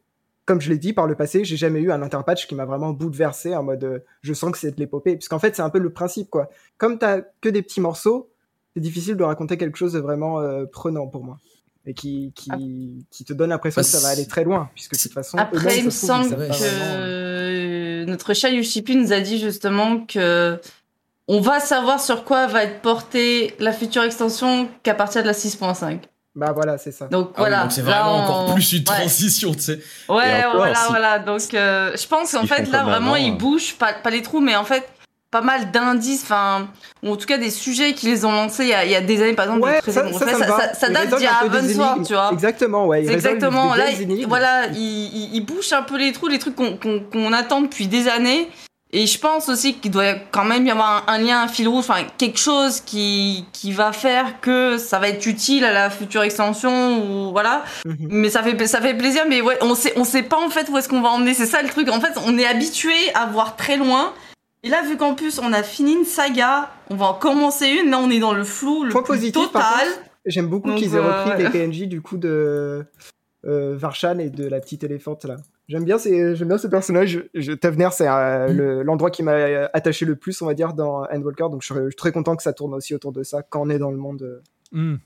comme 0.49 0.63
je 0.63 0.71
l'ai 0.71 0.79
dit 0.79 0.95
par 0.95 1.07
le 1.07 1.15
passé, 1.15 1.45
j'ai 1.45 1.59
jamais 1.59 1.79
eu 1.79 1.93
un 1.93 2.01
interpatch 2.01 2.47
qui 2.47 2.55
m'a 2.55 2.65
vraiment 2.65 2.95
bouleversé 2.95 3.55
en 3.55 3.63
mode 3.63 3.85
euh, 3.85 3.99
je 4.23 4.33
sens 4.33 4.51
que 4.51 4.57
c'est 4.57 4.71
de 4.71 4.81
l'épopée. 4.81 5.15
Puisqu'en 5.15 5.39
fait, 5.39 5.55
c'est 5.55 5.61
un 5.61 5.69
peu 5.69 5.79
le 5.79 5.91
principe, 5.91 6.31
quoi. 6.31 6.49
Comme 6.79 6.99
t'as 6.99 7.21
que 7.43 7.51
des 7.51 7.61
petits 7.61 7.83
morceaux, 7.83 8.31
c'est 8.73 8.81
difficile 8.81 9.17
de 9.17 9.25
raconter 9.25 9.59
quelque 9.59 9.77
chose 9.77 9.93
de 9.93 9.99
vraiment 9.99 10.41
euh, 10.41 10.65
prenant 10.65 11.07
pour 11.07 11.23
moi. 11.23 11.39
Et 11.85 11.93
qui, 11.93 12.33
qui, 12.35 13.05
qui 13.11 13.25
te 13.27 13.35
donne 13.35 13.51
l'impression 13.51 13.83
Bah, 13.83 13.85
que 13.85 13.91
ça 13.91 14.01
va 14.01 14.09
aller 14.09 14.27
très 14.27 14.43
loin, 14.43 14.71
puisque 14.75 14.95
de 14.95 14.99
toute 14.99 15.13
façon, 15.13 15.37
Après, 15.37 15.81
il 15.81 15.85
me 15.85 15.91
semble 15.91 16.31
que 16.31 18.05
notre 18.07 18.33
cher 18.33 18.51
Yushipi 18.51 18.97
nous 18.97 19.13
a 19.13 19.21
dit 19.21 19.39
justement 19.39 20.01
que 20.07 20.59
on 21.27 21.43
va 21.43 21.61
savoir 21.61 22.01
sur 22.01 22.25
quoi 22.25 22.47
va 22.47 22.65
être 22.65 22.81
portée 22.81 23.55
la 23.59 23.73
future 23.73 24.03
extension 24.03 24.67
qu'à 24.83 24.95
partir 24.95 25.21
de 25.21 25.27
la 25.27 25.35
6.5. 25.35 26.01
Bah 26.39 26.53
voilà, 26.55 26.79
c'est 26.79 26.93
ça. 26.93 27.07
Donc 27.07 27.31
Ah 27.35 27.39
voilà. 27.41 27.63
donc 27.63 27.73
c'est 27.73 27.83
là, 27.83 28.03
vraiment 28.03 28.17
on- 28.17 28.23
encore 28.23 28.55
plus 28.55 28.73
une 28.73 28.79
Ouais. 28.79 28.85
transition, 28.85 29.53
tu 29.55 29.61
sais. 29.61 29.81
Ouais, 30.09 30.45
encore, 30.45 30.57
voilà, 30.59 30.75
si- 30.77 30.89
voilà. 30.89 31.19
Donc, 31.19 31.43
euh, 31.53 31.91
je 32.01 32.07
pense 32.07 32.31
qu'en 32.31 32.47
fait, 32.47 32.71
là, 32.71 32.85
vraiment, 32.85 33.17
ils 33.17 33.33
euh. 33.33 33.35
bougent, 33.35 33.75
pas, 33.75 33.93
pas 33.95 34.11
les 34.11 34.23
trous, 34.23 34.39
mais 34.41 34.55
en 34.55 34.65
fait, 34.65 34.89
pas 35.33 35.41
mal 35.43 35.73
d'indices, 35.73 36.23
enfin, 36.23 36.69
ou 37.03 37.13
en 37.13 37.17
tout 37.17 37.27
cas 37.27 37.39
des 37.39 37.51
sujets 37.51 37.93
qui 37.93 38.07
les 38.07 38.25
ont 38.25 38.31
lancés 38.33 38.63
il 38.63 38.69
y 38.71 38.73
a, 38.73 38.85
il 38.85 38.91
y 38.93 38.95
a 38.95 39.01
des 39.01 39.21
années, 39.21 39.35
par 39.35 39.47
exemple, 39.47 39.65
Ouais, 39.65 39.81
ça, 39.85 39.93
ça, 39.93 40.75
ça 40.75 40.87
Ils 40.89 40.93
date 40.95 41.09
d'il 41.17 41.25
y 41.25 41.27
a 41.27 41.39
un 41.41 41.43
peu 41.43 41.49
des 41.51 41.57
Ravensworld, 41.57 41.93
énigmes. 41.97 42.07
tu 42.07 42.13
vois. 42.15 42.31
Exactement, 42.33 42.87
ouais. 42.87 43.05
ils 43.05 43.11
exactement. 43.11 43.73
des 43.75 43.79
Là, 43.79 43.91
il- 43.91 44.27
voilà, 44.27 44.67
il, 44.69 44.79
il, 44.79 45.35
il 45.35 45.41
bouche 45.45 45.73
un 45.73 45.83
peu 45.83 45.99
les 45.99 46.13
trous, 46.13 46.29
les 46.29 46.39
trucs 46.39 46.55
qu'on 46.57 47.33
attend 47.33 47.61
depuis 47.63 47.89
des 47.89 48.07
années. 48.09 48.49
Et 48.91 49.07
je 49.07 49.19
pense 49.19 49.51
aussi 49.51 49.75
qu'il 49.75 49.91
doit 49.91 50.15
quand 50.31 50.47
même 50.47 50.67
y 50.67 50.71
avoir 50.71 51.05
un, 51.09 51.19
lien, 51.19 51.43
un 51.43 51.49
fil 51.49 51.69
rouge, 51.69 51.81
enfin 51.81 52.07
quelque 52.17 52.39
chose 52.39 52.81
qui, 52.81 53.45
qui 53.53 53.73
va 53.73 53.93
faire 53.93 54.41
que 54.41 54.79
ça 54.79 54.99
va 54.99 55.09
être 55.11 55.27
utile 55.27 55.65
à 55.67 55.73
la 55.73 55.91
future 55.91 56.23
extension 56.23 57.03
ou 57.03 57.33
voilà. 57.33 57.65
Mhm. 57.85 58.09
Mais 58.11 58.31
ça 58.31 58.43
fait 58.43 58.67
ça 58.67 58.81
fait 58.81 58.95
plaisir. 58.95 59.25
Mais 59.29 59.43
ouais, 59.43 59.59
on 59.61 59.75
sait 59.75 59.93
on 59.97 60.05
sait 60.05 60.23
pas 60.23 60.43
en 60.43 60.49
fait 60.49 60.71
où 60.71 60.79
est-ce 60.79 60.89
qu'on 60.89 61.03
va 61.03 61.11
emmener. 61.11 61.35
C'est 61.35 61.47
ça 61.47 61.63
le 61.63 61.69
truc. 61.69 61.91
En 61.91 62.01
fait, 62.01 62.19
on 62.25 62.39
est 62.39 62.47
habitué 62.47 62.95
à 63.15 63.27
voir 63.27 63.57
très 63.57 63.77
loin. 63.77 64.15
Et 64.63 64.71
là, 64.71 64.83
vu 64.83 64.97
qu'en 64.97 65.15
plus 65.15 65.39
on 65.39 65.53
a 65.53 65.63
fini 65.63 65.93
une 65.93 66.07
saga, 66.07 66.71
on 66.89 66.97
va 66.97 67.07
en 67.09 67.15
commencer 67.15 67.69
une. 67.69 67.91
Là, 67.91 67.99
on 67.99 68.09
est 68.09 68.21
dans 68.21 68.33
le 68.33 68.45
flou 68.45 68.85
le 68.85 68.91
Point 68.91 69.03
plus 69.03 69.17
positif, 69.17 69.53
total. 69.53 69.87
j'aime 70.25 70.49
beaucoup 70.49 70.75
qu'ils 70.75 70.95
aient 70.95 70.99
euh, 70.99 71.25
repris 71.25 71.43
les 71.43 71.51
PNJ 71.51 71.83
du 71.89 72.01
coup 72.01 72.17
de 72.17 72.87
euh, 73.45 73.77
Varshan 73.77 74.19
et 74.19 74.31
de 74.31 74.49
la 74.49 74.61
petite 74.61 74.83
éléphante 74.83 75.27
là. 75.27 75.37
J'aime 75.69 75.85
bien 75.85 75.99
ces, 75.99 76.35
j'aime 76.35 76.49
bien 76.49 76.59
ce 76.59 76.67
personnage. 76.67 77.25
Je, 77.35 77.53
Tavener, 77.53 77.89
c'est 77.93 78.09
euh, 78.09 78.53
le- 78.53 78.83
l'endroit 78.83 79.11
qui 79.11 79.23
m'a 79.23 79.35
attaché 79.75 80.07
le 80.07 80.17
plus, 80.17 80.41
on 80.41 80.47
va 80.47 80.55
dire, 80.55 80.73
dans 80.73 81.05
Endwalker. 81.13 81.49
Donc 81.51 81.63
je 81.63 81.73
suis 81.75 81.95
très 81.97 82.11
content 82.11 82.37
que 82.37 82.43
ça 82.43 82.53
tourne 82.55 82.73
aussi 82.75 82.95
autour 82.95 83.13
de 83.13 83.23
ça 83.23 83.43
quand 83.43 83.63
on 83.63 83.69
est 83.71 83.79
dans 83.79 83.91
le 83.91 83.99
monde 83.99 84.23
euh, 84.23 84.41
Hmm. 84.73 84.97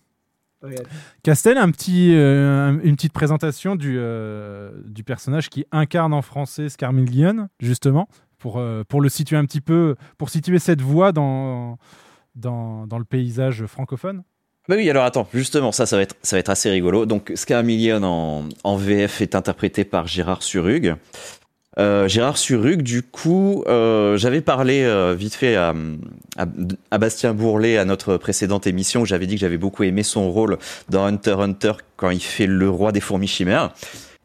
réel. 0.63 0.85
Castel, 1.25 1.59
un 1.59 1.71
petit, 1.71 2.15
euh, 2.15 2.79
une 2.85 2.95
petite 2.97 3.13
présentation 3.13 3.75
du, 3.77 3.97
euh, 3.99 4.71
du 4.87 5.03
personnage 5.05 5.51
qui 5.51 5.67
incarne 5.73 6.13
en 6.15 6.23
français 6.23 6.69
Scarmillion, 6.69 7.49
justement, 7.61 8.09
pour, 8.39 8.59
euh, 8.59 8.83
pour 8.89 9.01
le 9.01 9.09
situer 9.09 9.37
un 9.37 9.45
petit 9.45 9.61
peu, 9.61 9.97
pour 10.19 10.31
situer 10.31 10.59
cette 10.61 10.81
voix 10.81 11.11
dans, 11.13 11.79
dans, 12.37 12.87
dans 12.87 12.99
le 12.99 13.05
paysage 13.05 13.67
francophone. 13.67 14.23
Bah 14.69 14.77
oui, 14.77 14.89
alors 14.89 15.05
attends, 15.05 15.29
justement, 15.35 15.73
ça, 15.73 15.87
ça 15.87 15.97
va 15.97 16.03
être, 16.03 16.15
ça 16.23 16.37
va 16.37 16.41
être 16.41 16.51
assez 16.51 16.71
rigolo. 16.71 17.05
Donc, 17.05 17.33
Scarmillion 17.35 18.49
en, 18.63 18.77
VF 18.77 19.21
est 19.21 19.35
interprété 19.35 19.85
par 19.85 20.07
Gérard 20.07 20.45
Surug. 20.45 20.95
Euh, 21.79 22.07
Gérard 22.07 22.37
Surug, 22.37 22.83
du 22.83 23.03
coup, 23.03 23.65
euh, 23.67 24.17
j'avais 24.17 24.41
parlé 24.41 24.83
euh, 24.83 25.15
vite 25.19 25.35
fait 25.35 25.57
à, 25.57 25.75
à, 26.37 26.99
Bastien 26.99 27.35
Bourlet 27.35 27.77
à 27.77 27.85
notre 27.85 28.19
précédente 28.19 28.69
émission 28.69 29.01
où 29.01 29.07
j'avais 29.07 29.27
dit 29.27 29.35
que 29.35 29.41
j'avais 29.41 29.59
beaucoup 29.59 29.83
aimé 29.83 30.05
son 30.05 30.31
rôle 30.31 30.59
dans 30.91 31.07
Hunter 31.07 31.37
Hunter 31.39 31.73
quand 31.97 32.11
il 32.11 32.23
fait 32.23 32.47
le 32.47 32.71
roi 32.71 32.93
des 32.93 33.01
fourmis 33.01 33.27
chimères. 33.27 33.73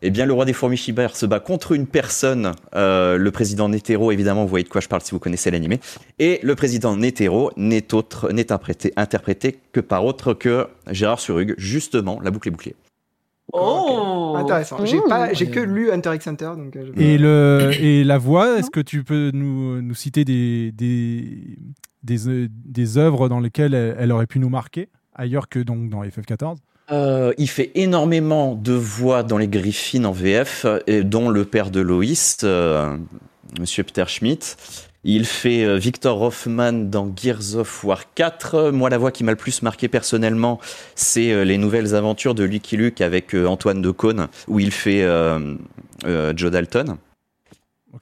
Eh 0.03 0.11
bien, 0.11 0.27
le 0.27 0.33
roi 0.33 0.45
des 0.45 0.53
fourmis 0.53 0.77
chimères 0.77 1.15
se 1.15 1.25
bat 1.25 1.39
contre 1.39 1.71
une 1.71 1.87
personne, 1.87 2.51
euh, 2.75 3.17
le 3.17 3.31
président 3.31 3.67
Netero, 3.67 4.11
évidemment, 4.11 4.43
vous 4.43 4.47
voyez 4.47 4.63
de 4.63 4.69
quoi 4.69 4.79
je 4.79 4.87
parle 4.87 5.01
si 5.01 5.09
vous 5.11 5.19
connaissez 5.19 5.49
l'animé. 5.49 5.79
Et 6.19 6.39
le 6.43 6.53
président 6.55 6.95
Netero 6.95 7.51
n'est 7.57 7.95
autre, 7.95 8.31
n'est 8.31 8.41
interprété, 8.51 8.93
interprété 8.95 9.57
que 9.71 9.79
par 9.79 10.05
autre 10.05 10.33
que 10.35 10.67
Gérard 10.91 11.19
Surug. 11.19 11.55
Justement, 11.57 12.19
la 12.21 12.29
boucle 12.29 12.49
est 12.49 12.51
bouclée. 12.51 12.75
Oh 13.53 14.35
Intéressant. 14.37 14.85
J'ai 14.85 14.97
Mmh. 14.97 15.03
pas, 15.09 15.33
j'ai 15.33 15.49
que 15.49 15.59
lu 15.59 15.89
Hunter 15.91 16.11
x 16.15 16.27
Hunter, 16.27 16.51
donc. 16.57 16.75
euh, 16.75 16.91
je- 16.95 17.01
Et, 17.01 17.17
le, 17.17 17.71
et 17.79 18.03
la 18.03 18.17
voix, 18.19 18.59
est-ce 18.59 18.69
que 18.69 18.81
tu 18.81 19.03
peux 19.03 19.31
nous, 19.33 19.81
nous 19.81 19.95
citer 19.95 20.25
des, 20.25 20.71
des, 20.73 21.57
des, 22.03 22.27
euh, 22.27 22.47
des 22.51 22.97
œuvres 22.97 23.29
dans 23.29 23.39
lesquelles 23.39 23.73
elle, 23.73 23.95
elle 23.97 24.11
aurait 24.11 24.27
pu 24.27 24.39
nous 24.39 24.49
marquer, 24.49 24.89
ailleurs 25.15 25.47
que 25.49 25.59
donc 25.59 25.89
dans 25.89 26.03
FF14 26.03 26.57
Euh, 26.89 27.33
il 27.37 27.49
fait 27.49 27.71
énormément 27.75 28.55
de 28.55 28.73
voix 28.73 29.23
dans 29.23 29.37
les 29.37 29.47
Griffins 29.47 30.05
en 30.05 30.11
VF, 30.11 30.65
et 30.87 31.03
dont 31.03 31.29
le 31.29 31.43
père 31.45 31.69
de 31.69 31.81
Loïs, 31.81 32.39
euh, 32.43 32.97
Monsieur 33.59 33.83
Peter 33.83 34.05
Schmidt. 34.07 34.55
Il 35.03 35.25
fait 35.25 35.63
euh, 35.63 35.77
Victor 35.77 36.21
Hoffman 36.21 36.73
dans 36.73 37.13
Gears 37.15 37.55
of 37.55 37.83
War 37.83 38.13
4. 38.13 38.71
Moi, 38.71 38.89
la 38.89 38.97
voix 38.97 39.11
qui 39.11 39.23
m'a 39.23 39.31
le 39.31 39.37
plus 39.37 39.61
marqué 39.61 39.87
personnellement, 39.87 40.59
c'est 40.95 41.31
euh, 41.31 41.43
les 41.45 41.57
nouvelles 41.57 41.95
aventures 41.95 42.35
de 42.35 42.43
Lucky 42.43 42.75
Luke 42.77 42.99
avec 42.99 43.33
euh, 43.33 43.45
Antoine 43.45 43.81
de 43.81 43.91
Caunes, 43.91 44.27
où 44.47 44.59
il 44.59 44.71
fait 44.71 45.03
euh, 45.03 45.55
euh, 46.05 46.33
Joe 46.35 46.51
Dalton. 46.51 46.97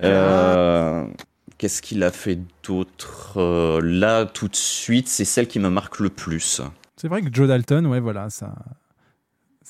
Euh, 0.03 1.05
Qu'est-ce 1.57 1.81
qu'il 1.81 2.03
a 2.03 2.11
fait 2.11 2.39
d'autre? 2.67 3.33
Euh, 3.37 3.79
Là, 3.83 4.25
tout 4.25 4.47
de 4.47 4.55
suite, 4.55 5.07
c'est 5.07 5.25
celle 5.25 5.47
qui 5.47 5.59
me 5.59 5.69
marque 5.69 5.99
le 5.99 6.09
plus. 6.09 6.61
C'est 7.05 7.09
vrai 7.09 7.21
que 7.21 7.31
Joe 7.31 7.47
Dalton, 7.47 7.85
ouais, 7.85 7.99
voilà, 7.99 8.31
ça. 8.31 8.55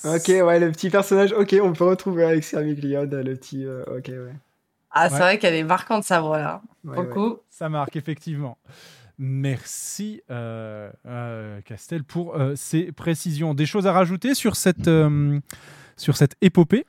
Ok, 0.06 0.28
ouais, 0.28 0.58
le 0.58 0.72
petit 0.72 0.88
personnage. 0.88 1.32
Ok, 1.32 1.54
on 1.62 1.74
peut 1.74 1.84
retrouver 1.84 2.24
avec 2.24 2.42
Scarmiglione, 2.42 3.10
le 3.20 3.36
petit. 3.36 3.62
euh, 3.66 3.82
ok, 3.84 4.06
ouais. 4.08 4.32
Ah, 4.90 5.08
c'est 5.10 5.16
Ouais. 5.16 5.20
vrai 5.20 5.38
qu'elle 5.38 5.52
est 5.52 5.62
marquante 5.62 6.02
sa 6.04 6.22
voix 6.22 6.38
là. 6.38 6.62
Ouais, 6.82 6.94
Pour 6.94 7.02
le 7.02 7.08
ouais. 7.08 7.14
coup. 7.14 7.36
Ça 7.50 7.68
marque, 7.68 7.94
effectivement. 7.96 8.56
Merci, 9.18 10.22
euh, 10.30 10.90
euh, 11.04 11.60
Castel, 11.60 12.04
pour 12.04 12.36
euh, 12.36 12.54
ces 12.56 12.90
précisions. 12.90 13.52
Des 13.52 13.66
choses 13.66 13.86
à 13.86 13.92
rajouter 13.92 14.34
sur 14.34 14.56
cette, 14.56 14.88
euh, 14.88 15.38
sur 15.98 16.16
cette 16.16 16.36
épopée? 16.40 16.86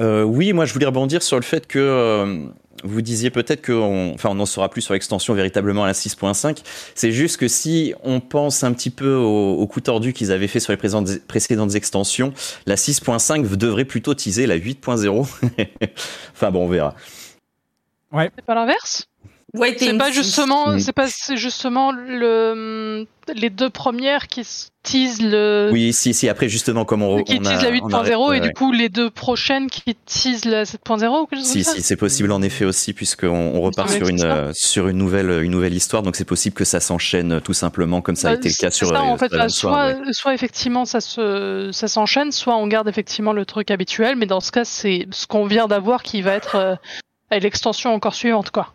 Euh, 0.00 0.22
oui, 0.22 0.52
moi 0.52 0.64
je 0.64 0.72
voulais 0.72 0.86
rebondir 0.86 1.22
sur 1.22 1.36
le 1.36 1.42
fait 1.42 1.66
que 1.66 1.78
euh, 1.78 2.46
vous 2.84 3.02
disiez 3.02 3.30
peut-être 3.30 3.64
qu'on 3.64 4.12
enfin, 4.14 4.30
on 4.32 4.40
en 4.40 4.46
saura 4.46 4.70
plus 4.70 4.80
sur 4.80 4.94
l'extension 4.94 5.34
véritablement 5.34 5.84
à 5.84 5.86
la 5.86 5.92
6.5. 5.92 6.62
C'est 6.94 7.12
juste 7.12 7.36
que 7.36 7.48
si 7.48 7.94
on 8.02 8.20
pense 8.20 8.64
un 8.64 8.72
petit 8.72 8.90
peu 8.90 9.14
au, 9.14 9.54
au 9.54 9.66
coup 9.66 9.80
tordu 9.80 10.12
qu'ils 10.12 10.32
avaient 10.32 10.48
fait 10.48 10.60
sur 10.60 10.72
les 10.72 10.78
précédentes, 10.78 11.26
précédentes 11.26 11.74
extensions, 11.74 12.32
la 12.66 12.76
6.5 12.76 13.56
devrait 13.56 13.84
plutôt 13.84 14.14
teaser 14.14 14.46
la 14.46 14.56
8.0. 14.56 15.28
enfin 16.32 16.50
bon, 16.50 16.64
on 16.64 16.68
verra. 16.68 16.94
Ouais. 18.12 18.30
C'est 18.34 18.44
pas 18.44 18.54
l'inverse? 18.54 19.09
Wait 19.54 19.76
C'est 19.78 19.96
pas 19.98 20.10
justement, 20.10 20.78
c'est 20.78 20.92
pas, 20.92 21.06
c'est 21.08 21.36
justement 21.36 21.90
le, 21.92 23.06
les 23.34 23.50
deux 23.50 23.68
premières 23.70 24.28
qui 24.28 24.42
teasent 24.82 25.20
le, 25.20 25.70
Oui, 25.72 25.92
si, 25.92 26.14
si, 26.14 26.28
après 26.28 26.48
justement, 26.48 26.84
comme 26.84 27.02
on, 27.02 27.22
qui 27.24 27.38
on 27.40 27.44
a. 27.44 27.50
teasent 27.58 27.62
la 27.64 27.70
on 27.82 27.92
a- 27.92 28.04
8.0 28.04 28.28
ouais, 28.28 28.36
et 28.38 28.40
ouais. 28.40 28.46
du 28.46 28.52
coup 28.52 28.70
les 28.70 28.88
deux 28.88 29.10
prochaines 29.10 29.68
qui 29.68 29.96
teasent 30.06 30.44
la 30.44 30.62
7.0 30.64 31.22
ou 31.22 31.26
quelque 31.26 31.40
chose 31.40 31.48
Si, 31.48 31.54
comme 31.54 31.62
ça 31.64 31.72
si, 31.74 31.82
c'est 31.82 31.96
possible 31.96 32.30
en 32.32 32.42
effet 32.42 32.64
aussi, 32.64 32.92
puisqu'on 32.92 33.28
on 33.28 33.60
repart 33.60 33.90
sur 33.90 34.06
une, 34.08 34.22
euh, 34.22 34.52
sur 34.54 34.86
une, 34.88 34.98
nouvelle, 34.98 35.42
une 35.42 35.50
nouvelle 35.50 35.74
histoire, 35.74 36.02
donc 36.02 36.14
c'est 36.16 36.24
possible 36.24 36.54
que 36.54 36.64
ça 36.64 36.78
s'enchaîne 36.80 37.32
euh, 37.32 37.40
tout 37.40 37.52
simplement 37.54 38.00
comme 38.02 38.16
ça 38.16 38.28
a 38.28 38.30
Bah, 38.32 38.36
été 38.36 38.50
le 38.50 38.54
cas 38.54 38.70
sur 38.70 38.88
ça, 38.88 38.94
euh, 38.94 38.98
en 38.98 39.18
fait, 39.18 39.32
là, 39.32 39.48
soit, 39.48 39.86
ouais. 39.88 40.12
soit 40.12 40.32
effectivement 40.34 40.84
ça 40.84 41.00
se, 41.00 41.70
ça 41.72 41.88
s'enchaîne, 41.88 42.30
soit 42.30 42.56
on 42.56 42.66
garde 42.68 42.88
effectivement 42.88 43.32
le 43.32 43.44
truc 43.44 43.70
habituel, 43.72 44.14
mais 44.16 44.26
dans 44.26 44.40
ce 44.40 44.52
cas, 44.52 44.64
c'est 44.64 45.06
ce 45.10 45.26
qu'on 45.26 45.46
vient 45.46 45.66
d'avoir 45.66 46.02
qui 46.04 46.22
va 46.22 46.34
être 46.34 46.54
euh, 46.56 46.74
l'extension 47.32 47.92
encore 47.92 48.14
suivante, 48.14 48.50
quoi. 48.50 48.74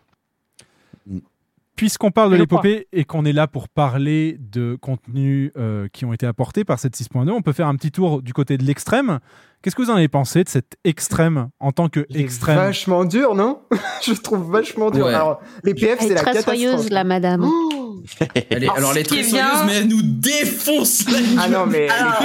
Puisqu'on 1.76 2.10
parle 2.12 2.32
de 2.32 2.38
l'épopée 2.38 2.88
et 2.94 3.04
qu'on 3.04 3.26
est 3.26 3.34
là 3.34 3.48
pour 3.48 3.68
parler 3.68 4.38
de 4.40 4.78
contenus 4.80 5.52
euh, 5.58 5.88
qui 5.92 6.06
ont 6.06 6.14
été 6.14 6.26
apportés 6.26 6.64
par 6.64 6.80
cette 6.80 6.96
6.2, 6.96 7.30
on 7.32 7.42
peut 7.42 7.52
faire 7.52 7.68
un 7.68 7.76
petit 7.76 7.92
tour 7.92 8.22
du 8.22 8.32
côté 8.34 8.58
de 8.58 8.64
l'extrême. 8.64 9.20
Qu'est-ce 9.62 9.76
que 9.76 9.82
vous 9.82 9.90
en 9.90 9.96
avez 9.96 10.08
pensé 10.08 10.44
de 10.44 10.50
cet 10.50 10.78
extrême 10.86 11.50
en 11.60 11.72
tant 11.74 11.90
que 11.90 12.06
Il 12.10 12.18
est 12.18 12.22
extrême? 12.22 12.56
Vachement 12.56 13.04
dur, 13.04 13.36
non? 13.36 13.60
Je 14.06 14.14
trouve 14.14 14.50
vachement 14.52 14.90
dur. 14.90 15.06
Ouais. 15.08 15.14
Alors, 15.14 15.42
les 15.64 15.74
PF, 15.74 15.98
Elle 16.00 16.06
c'est 16.08 16.12
est 16.12 16.16
la 16.16 16.22
très 16.22 16.32
catastrophe. 16.34 16.56
soyeuse, 16.56 16.90
la 16.92 17.04
madame. 17.04 17.44
Oh 17.44 18.02
Elle 18.50 18.64
est- 18.64 18.70
alors 18.70 18.92
elle 18.92 19.00
est 19.00 19.04
très 19.04 19.18
bien- 19.24 19.28
soyeuse, 19.30 19.64
mais 19.66 19.74
elle 19.80 19.88
nous 19.88 20.02
défonce 20.04 21.10
la 21.10 21.18
ah 21.42 21.50
non, 21.50 21.66
mais 21.66 21.90
Alors, 21.90 22.22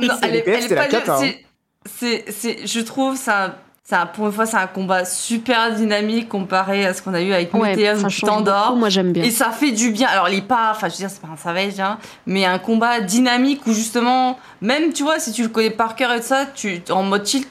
les 0.00 0.42
PF, 0.42 0.66
c'est- 0.66 0.74
la 0.74 0.82
pas 0.82 0.88
cata. 0.88 1.16
hein. 1.16 1.20
c'est- 1.20 1.44
C'est, 1.86 2.24
c'est, 2.32 2.66
je 2.66 2.80
trouve, 2.80 3.16
c'est 3.16 3.30
pour 4.12 4.26
une 4.26 4.32
fois, 4.32 4.44
c'est 4.44 4.56
un 4.58 4.66
combat 4.66 5.04
super 5.06 5.74
dynamique 5.74 6.28
comparé 6.28 6.84
à 6.84 6.92
ce 6.92 7.00
qu'on 7.00 7.14
a 7.14 7.22
eu 7.22 7.32
avec 7.32 7.54
Ouais, 7.54 7.70
Météor 7.70 7.96
ou 8.04 8.26
Tandor. 8.26 8.76
moi 8.76 8.90
j'aime 8.90 9.12
bien. 9.12 9.24
Et 9.24 9.30
ça 9.30 9.50
fait 9.50 9.70
du 9.72 9.90
bien. 9.90 10.08
Alors, 10.08 10.28
il 10.28 10.38
est 10.38 10.42
pas, 10.42 10.72
enfin, 10.72 10.88
je 10.88 10.92
veux 10.94 10.98
dire, 10.98 11.10
c'est 11.10 11.22
pas 11.22 11.28
un 11.32 11.36
savage, 11.36 11.80
hein, 11.80 11.96
mais 12.26 12.44
un 12.44 12.58
combat 12.58 13.00
dynamique 13.00 13.66
où 13.66 13.72
justement, 13.72 14.38
même, 14.60 14.92
tu 14.92 15.04
vois, 15.04 15.18
si 15.18 15.32
tu 15.32 15.42
le 15.42 15.48
connais 15.48 15.70
par 15.70 15.96
cœur 15.96 16.12
et 16.12 16.20
tout 16.20 16.26
ça, 16.26 16.44
tu, 16.54 16.82
en 16.90 17.02
mode 17.02 17.26
chill, 17.26 17.44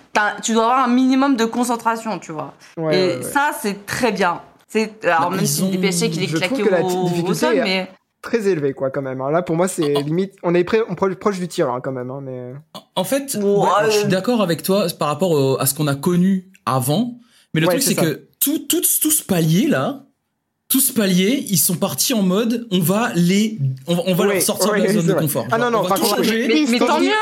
tu 0.44 0.53
dois 0.53 0.65
avoir 0.65 0.84
un 0.86 0.88
minimum 0.89 1.36
de 1.36 1.46
concentration, 1.46 2.20
tu 2.20 2.32
vois. 2.32 2.53
Ouais, 2.77 2.96
et 2.96 3.08
ouais, 3.08 3.15
ouais. 3.17 3.22
ça, 3.24 3.50
c'est 3.60 3.86
très 3.88 4.12
bien. 4.12 4.41
C'est 4.67 5.06
alors 5.06 5.32
même 5.32 5.46
si 5.46 5.63
ont- 5.63 5.70
des 5.70 5.77
péchés 5.77 6.10
qu'il 6.10 6.22
est 6.24 6.27
claqué 6.27 6.62
la 6.70 6.82
au, 6.82 7.08
au 7.25 7.34
sol, 7.34 7.56
est- 7.58 7.63
mais 7.63 7.89
Très 8.21 8.47
élevé, 8.47 8.74
quoi, 8.74 8.89
quand 8.89 9.01
même. 9.01 9.21
hein. 9.21 9.29
Là, 9.31 9.41
pour 9.41 9.55
moi, 9.55 9.67
c'est 9.67 9.93
limite. 10.01 10.33
On 10.43 10.53
est 10.55 10.63
près, 10.63 10.81
on 10.89 10.95
proche, 10.95 11.13
proche 11.15 11.39
du 11.39 11.47
tir, 11.47 11.69
hein, 11.69 11.79
quand 11.81 11.91
même. 11.91 12.09
Hein, 12.09 12.19
mais... 12.24 12.53
En 12.95 13.03
fait, 13.03 13.36
Ouais, 13.39 13.43
ouais, 13.43 13.67
alors, 13.77 13.91
je 13.91 13.97
suis 13.97 14.05
euh, 14.05 14.09
d'accord 14.09 14.41
avec 14.41 14.63
toi 14.63 14.88
par 14.97 15.07
rapport 15.09 15.31
au- 15.31 15.59
à 15.59 15.65
ce 15.65 15.74
qu'on 15.75 15.88
a 15.88 15.95
connu 15.95 16.51
avant. 16.65 17.19
Mais 17.53 17.62
le 17.62 17.67
Ouais, 17.67 17.74
truc, 17.75 17.83
c'est 17.83 17.95
que 17.95 18.27
tout, 18.39 18.59
tout, 18.67 18.81
tout 19.01 19.12
ce 19.12 19.24
palier 19.24 19.67
là, 19.67 20.03
tout 20.67 20.81
ce 20.81 20.91
palier, 20.91 21.45
ils 21.47 21.57
sont 21.59 21.75
partis 21.75 22.13
en 22.13 22.24
mode, 22.24 22.67
on 22.71 22.79
va 22.79 23.12
les, 23.15 23.57
on 23.88 23.95
va, 23.95 24.01
on 24.07 24.15
va 24.15 24.25
Ouais, 24.27 24.33
leur 24.33 24.41
sortir 24.41 24.74
de 24.74 24.79
la 24.79 24.91
zone 24.93 25.05
de 25.07 25.13
confort. 25.13 25.45
Ah 25.51 25.57
non, 25.57 25.69
non, 25.71 25.79
on 25.79 25.83
va 25.83 25.95
tout 25.95 26.03
changer. 26.05 26.65
mais, 26.69 26.79
tant 26.79 26.95
je 26.97 27.01
dis- 27.03 27.07
mieux. 27.07 27.13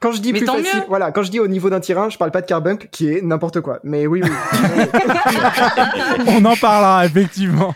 Quand 0.00 0.12
je 0.12 0.20
dis 0.20 0.32
Mais 0.32 0.38
plus 0.38 0.46
tant 0.46 0.54
facile, 0.58 0.78
mieux. 0.78 0.84
voilà, 0.88 1.10
quand 1.10 1.24
je 1.24 1.30
dis 1.32 1.40
au 1.40 1.48
niveau 1.48 1.70
d'un 1.70 1.80
tir 1.80 1.98
1, 1.98 2.10
je 2.10 2.18
parle 2.18 2.30
pas 2.30 2.40
de 2.40 2.46
Carbunk, 2.46 2.88
qui 2.92 3.08
est 3.08 3.20
n'importe 3.20 3.60
quoi. 3.62 3.80
Mais 3.82 4.06
oui, 4.06 4.20
oui. 4.22 4.30
On 6.28 6.44
en 6.44 6.54
parlera 6.56 7.04
effectivement. 7.06 7.74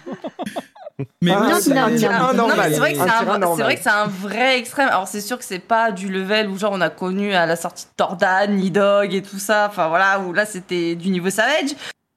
Mais 1.20 1.32
Ah, 1.34 1.58
c'est- 1.60 1.70
vrai 1.72 1.92
que 1.92 1.98
c'est 1.98 2.06
Un 2.06 2.32
vrai 2.32 3.76
que 3.76 3.82
c'est 3.82 3.88
un 3.90 4.06
vrai 4.06 4.58
extrême. 4.58 4.88
Alors 4.88 5.08
c'est 5.08 5.20
sûr 5.20 5.38
que 5.38 5.44
c'est 5.44 5.58
pas 5.58 5.92
du 5.92 6.08
level 6.08 6.48
où 6.48 6.58
genre 6.58 6.72
on 6.74 6.80
a 6.80 6.90
connu 6.90 7.34
à 7.34 7.46
la 7.46 7.56
sortie 7.56 7.84
de 7.86 7.90
Tordan, 7.96 8.48
Nidog 8.50 9.14
et 9.14 9.22
tout 9.22 9.38
ça. 9.38 9.66
Enfin 9.70 9.88
voilà, 9.88 10.20
où 10.20 10.32
là 10.32 10.46
c'était 10.46 10.94
du 10.94 11.10
niveau 11.10 11.30
Savage. 11.30 11.74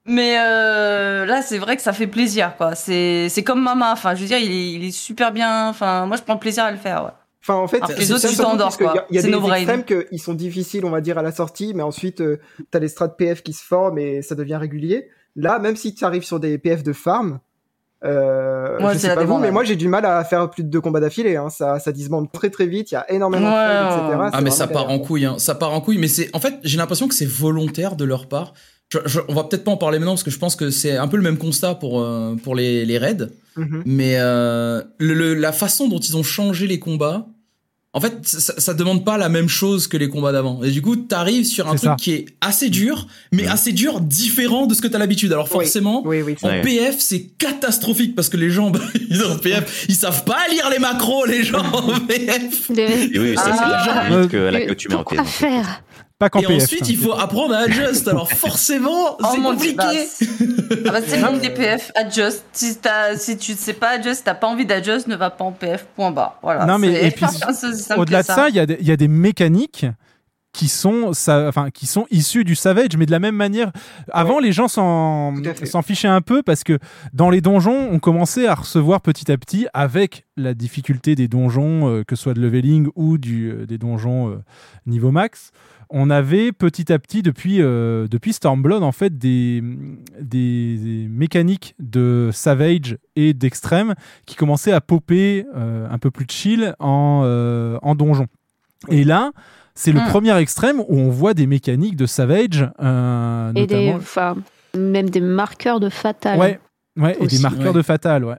Mais 0.08 0.36
euh, 0.40 1.26
là 1.26 1.42
c'est 1.42 1.58
vrai 1.58 1.76
que 1.76 1.82
ça 1.82 1.92
fait 1.92 2.06
plaisir 2.06 2.54
quoi. 2.56 2.74
C'est 2.74 3.28
c'est 3.28 3.42
comme 3.42 3.62
Mama. 3.62 3.92
Enfin 3.92 4.14
je 4.14 4.20
veux 4.22 4.26
dire 4.26 4.38
il 4.38 4.50
est, 4.52 4.72
il 4.72 4.84
est 4.84 4.90
super 4.92 5.32
bien. 5.32 5.68
Enfin 5.68 6.06
moi 6.06 6.16
je 6.16 6.22
prends 6.22 6.36
plaisir 6.36 6.64
à 6.64 6.70
le 6.70 6.76
faire. 6.78 7.04
Ouais. 7.04 7.10
Enfin, 7.48 7.54
en 7.60 7.68
fait, 7.68 7.80
les 7.96 8.06
c'est 8.06 8.12
autres, 8.12 8.28
tu 8.28 8.34
t'endors, 8.36 8.66
parce 8.66 8.76
qu'il 8.76 8.86
y 8.86 8.88
a- 8.88 8.92
quoi. 8.92 9.06
Il 9.08 9.14
y 9.14 9.18
a 9.20 9.22
C'est 9.22 9.30
des 9.30 9.36
extrêmes 9.36 9.84
qui 9.84 10.18
sont 10.18 10.34
difficiles, 10.34 10.84
on 10.84 10.90
va 10.90 11.00
dire, 11.00 11.16
à 11.16 11.22
la 11.22 11.30
sortie, 11.30 11.74
mais 11.74 11.84
ensuite, 11.84 12.20
euh, 12.20 12.40
t'as 12.72 12.80
les 12.80 12.88
strats 12.88 13.08
PF 13.16 13.44
qui 13.44 13.52
se 13.52 13.62
forment 13.64 13.98
et 14.00 14.20
ça 14.20 14.34
devient 14.34 14.56
régulier. 14.56 15.10
Là, 15.36 15.60
même 15.60 15.76
si 15.76 15.94
tu 15.94 16.04
arrives 16.04 16.24
sur 16.24 16.40
des 16.40 16.58
PF 16.58 16.82
de 16.82 16.92
farm, 16.92 17.38
euh, 18.04 18.78
Ouais, 18.78 18.94
je 18.94 18.98
c'est 18.98 19.08
sais 19.08 19.14
pas 19.14 19.24
vous, 19.24 19.38
mais 19.38 19.50
moi 19.50 19.64
j'ai 19.64 19.76
du 19.76 19.88
mal 19.88 20.04
à 20.04 20.22
faire 20.24 20.50
plus 20.50 20.62
de 20.64 20.68
deux 20.68 20.80
combats 20.80 21.00
d'affilée. 21.00 21.36
Hein. 21.36 21.48
Ça, 21.50 21.78
ça 21.78 21.92
disbande 21.92 22.30
très 22.32 22.50
très 22.50 22.66
vite, 22.66 22.90
il 22.90 22.94
y 22.94 22.98
a 22.98 23.10
énormément 23.10 23.48
Ouais, 23.48 23.66
de 23.68 24.02
etc. 24.08 24.18
ouais. 24.20 24.28
Ah 24.32 24.40
mais 24.40 24.50
ça 24.50 24.66
part 24.66 24.90
en 24.90 24.98
couille, 24.98 25.24
hein. 25.24 25.36
ça 25.38 25.54
part 25.54 25.72
en 25.72 25.80
couille. 25.80 25.98
Mais 25.98 26.08
c'est, 26.08 26.28
en 26.34 26.40
fait, 26.40 26.54
j'ai 26.62 26.76
l'impression 26.78 27.08
que 27.08 27.14
c'est 27.14 27.28
volontaire 27.28 27.96
de 27.96 28.04
leur 28.04 28.28
part. 28.28 28.52
Je- 28.92 28.98
je- 29.06 29.20
on 29.28 29.34
va 29.34 29.42
peut-être 29.44 29.64
pas 29.64 29.72
en 29.72 29.76
parler 29.76 29.98
maintenant 29.98 30.12
parce 30.12 30.22
que 30.22 30.30
je 30.30 30.38
pense 30.38 30.54
que 30.54 30.70
c'est 30.70 30.96
un 30.96 31.08
peu 31.08 31.16
le 31.16 31.22
même 31.24 31.38
constat 31.38 31.74
pour 31.74 32.00
euh, 32.00 32.36
pour 32.42 32.54
les, 32.54 32.84
les 32.84 32.98
raids. 32.98 33.26
Mhm. 33.56 33.82
Mais 33.86 34.16
euh, 34.18 34.82
le- 34.98 35.14
le- 35.14 35.34
la 35.34 35.50
façon 35.52 35.88
dont 35.88 35.98
ils 35.98 36.16
ont 36.16 36.22
changé 36.22 36.66
les 36.68 36.78
combats, 36.78 37.26
en 37.96 38.00
fait, 38.00 38.18
ça, 38.24 38.52
ça 38.58 38.74
demande 38.74 39.06
pas 39.06 39.16
la 39.16 39.30
même 39.30 39.48
chose 39.48 39.86
que 39.88 39.96
les 39.96 40.10
combats 40.10 40.30
d'avant. 40.30 40.62
Et 40.62 40.70
du 40.70 40.82
coup, 40.82 40.96
t'arrives 40.96 41.46
sur 41.46 41.66
un 41.66 41.76
truc 41.76 41.80
ça. 41.90 41.96
qui 41.98 42.12
est 42.12 42.26
assez 42.42 42.68
dur, 42.68 43.06
mais 43.32 43.46
assez 43.46 43.72
dur, 43.72 44.02
différent 44.02 44.66
de 44.66 44.74
ce 44.74 44.82
que 44.82 44.86
t'as 44.86 44.98
l'habitude. 44.98 45.32
Alors 45.32 45.48
forcément, 45.48 46.02
Oui, 46.04 46.20
oui, 46.20 46.34
c'est 46.38 46.46
en. 46.60 46.62
PF, 46.62 46.96
c'est 46.98 47.22
catastrophique 47.38 48.14
parce 48.14 48.28
que 48.28 48.36
les 48.36 48.50
gens, 48.50 48.68
bah, 48.70 48.80
ils 49.08 49.22
ont 49.24 49.38
PF, 49.38 49.86
ils 49.88 49.94
savent 49.94 50.24
pas 50.24 50.46
lire 50.50 50.68
les 50.70 50.78
macros, 50.78 51.24
les 51.24 51.42
gens 51.42 51.64
en 51.72 51.98
PF. 52.06 52.70
Et 52.76 53.18
oui, 53.18 53.34
ça, 53.34 53.44
c'est 53.52 53.62
Ah. 53.62 54.26
que 54.30 54.36
la 54.36 54.50
Mais 54.58 54.66
que 54.66 54.74
tu 54.74 54.88
mets 54.88 54.94
en 54.96 55.24
faire 55.24 55.82
Pas 56.18 56.30
qu'en 56.30 56.40
Et 56.40 56.46
PF. 56.46 56.62
ensuite, 56.62 56.88
il 56.88 56.96
faut 56.96 57.12
apprendre 57.12 57.54
à 57.54 57.58
adjust. 57.58 58.08
Alors 58.08 58.32
forcément, 58.32 59.16
Oh 59.20 59.24
c'est 59.34 59.42
compliqué. 59.42 59.74
bah, 59.76 59.92
c'est- 60.08 60.26
ah 60.86 60.90
bah, 60.92 60.98
c'est 61.06 61.20
comme 61.20 61.38
des 61.40 61.50
PF, 61.50 61.92
adjust. 61.94 62.42
Si, 62.52 62.78
tu 63.36 63.52
ne 63.52 63.56
sais 63.56 63.74
pas 63.74 63.90
adjust, 63.90 64.22
t'as 64.24 64.34
pas 64.34 64.46
envie 64.46 64.64
d'adjust, 64.64 65.08
ne 65.08 65.16
va 65.16 65.28
pas 65.28 65.44
en 65.44 65.52
PF, 65.52 65.84
point 65.94 66.10
barre. 66.12 66.38
Voilà. 66.42 66.64
Non, 66.64 66.78
mais- 66.78 67.06
et 67.06 67.10
puis, 67.10 67.26
Au-delà 67.98 68.22
de 68.22 68.26
ça, 68.26 68.48
y, 68.48 68.52
il 68.54 68.86
y 68.86 68.92
a 68.92 68.96
des 68.96 69.08
mécaniques 69.08 69.84
qui 70.56 70.68
sont, 70.68 71.12
enfin, 71.28 71.70
qui 71.70 71.86
sont 71.86 72.06
issues 72.10 72.42
du 72.42 72.54
Savage, 72.54 72.96
mais 72.96 73.04
de 73.04 73.10
la 73.10 73.18
même 73.18 73.36
manière. 73.36 73.72
Avant, 74.10 74.38
les 74.38 74.52
gens 74.52 74.68
s'en 74.68 75.34
fichaient 75.84 76.08
un 76.08 76.22
peu 76.22 76.42
parce 76.42 76.64
que 76.64 76.78
dans 77.12 77.28
les 77.28 77.42
donjons, 77.42 77.90
on 77.92 77.98
commençait 77.98 78.46
à 78.46 78.54
recevoir 78.54 79.02
petit 79.02 79.30
à 79.30 79.36
petit, 79.36 79.66
avec 79.74 80.24
la 80.38 80.54
difficulté 80.54 81.14
des 81.14 81.28
donjons, 81.28 81.90
euh, 81.90 82.04
que 82.04 82.16
ce 82.16 82.22
soit 82.22 82.32
de 82.32 82.40
leveling 82.40 82.88
ou 82.94 83.18
du, 83.18 83.50
euh, 83.50 83.66
des 83.66 83.76
donjons 83.76 84.30
euh, 84.30 84.36
niveau 84.86 85.10
max, 85.10 85.50
on 85.90 86.08
avait 86.08 86.52
petit 86.52 86.90
à 86.90 86.98
petit, 86.98 87.20
depuis, 87.22 87.58
depuis 87.58 88.32
Stormblood, 88.32 88.82
en 88.82 88.92
fait, 88.92 89.18
des, 89.18 89.62
des, 90.20 90.78
des 90.78 91.06
mécaniques 91.08 91.76
de 91.78 92.30
Savage 92.32 92.96
et 93.14 93.34
d'Extrême 93.34 93.94
qui 94.24 94.34
commençaient 94.34 94.72
à 94.72 94.80
popper 94.80 95.44
un 95.54 95.98
peu 95.98 96.10
plus 96.10 96.26
chill 96.28 96.74
en, 96.80 97.78
en 97.80 97.94
donjon. 97.94 98.26
Et 98.88 99.04
là, 99.04 99.30
c'est 99.76 99.92
le 99.92 100.00
Mm. 100.00 100.08
premier 100.08 100.36
extrême 100.38 100.80
où 100.80 100.98
on 100.98 101.10
voit 101.10 101.32
des 101.34 101.46
mécaniques 101.46 101.94
de 101.94 102.06
Savage, 102.06 102.68
euh, 102.82 103.50
Et 103.54 103.66
des, 103.68 103.76
notamment. 103.86 103.96
enfin, 103.98 104.36
même 104.76 105.08
des 105.10 105.20
marqueurs 105.20 105.78
de 105.78 105.88
fatal. 105.88 106.38
Ouais, 106.40 106.58
ouais, 106.98 107.16
et 107.20 107.26
des 107.28 107.38
marqueurs 107.38 107.66
Ouais. 107.68 107.72
de 107.72 107.82
fatal, 107.82 108.24
ouais. 108.24 108.34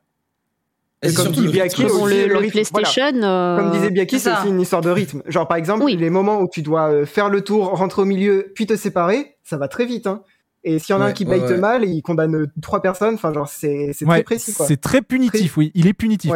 Et 1.03 1.13
comme 1.13 1.27
dit 1.31 1.41
le 1.41 1.51
Biaki, 1.51 1.83
rythme. 1.83 1.95
Bon, 1.95 2.03
aussi, 2.05 2.15
le, 2.15 2.21
le 2.23 2.27
le 2.33 2.37
rythme, 2.39 2.59
voilà. 2.71 2.87
PlayStation. 2.89 3.23
euh, 3.23 3.57
Comme 3.57 3.71
disait 3.71 3.91
Biaki, 3.91 4.19
c'est 4.19 4.31
aussi 4.33 4.47
une 4.49 4.59
histoire 4.59 4.81
de 4.81 4.89
rythme. 4.89 5.21
Genre, 5.27 5.47
par 5.47 5.57
exemple, 5.57 5.83
Oui. 5.83 5.95
les 5.95 6.09
moments 6.09 6.41
où 6.41 6.47
tu 6.51 6.63
dois 6.63 6.91
euh, 6.91 7.05
faire 7.05 7.29
le 7.29 7.41
tour, 7.41 7.67
rentrer 7.77 8.01
au 8.01 8.05
milieu, 8.05 8.51
puis 8.55 8.65
te 8.65 8.75
séparer, 8.75 9.35
ça 9.43 9.57
va 9.57 9.67
très 9.67 9.85
vite. 9.85 10.07
Hein. 10.07 10.23
Et 10.63 10.79
s'il 10.79 10.95
y 10.95 10.97
en 10.97 11.01
a 11.01 11.05
un 11.05 11.07
Ouais, 11.09 11.13
qui 11.13 11.23
ouais, 11.25 11.39
bait 11.39 11.45
ouais. 11.51 11.57
mal, 11.59 11.85
il 11.85 12.01
condamne 12.01 12.47
trois 12.63 12.81
personnes. 12.81 13.13
Enfin, 13.13 13.31
genre, 13.31 13.47
c'est 13.47 13.91
c'est 13.93 14.05
Ouais, 14.05 14.15
très 14.15 14.23
précis, 14.23 14.51
c'est 14.57 14.81
très 14.81 15.03
punitif, 15.03 15.55
oui. 15.55 15.71
Il 15.75 15.85
est 15.85 15.93
punitif. 15.93 16.31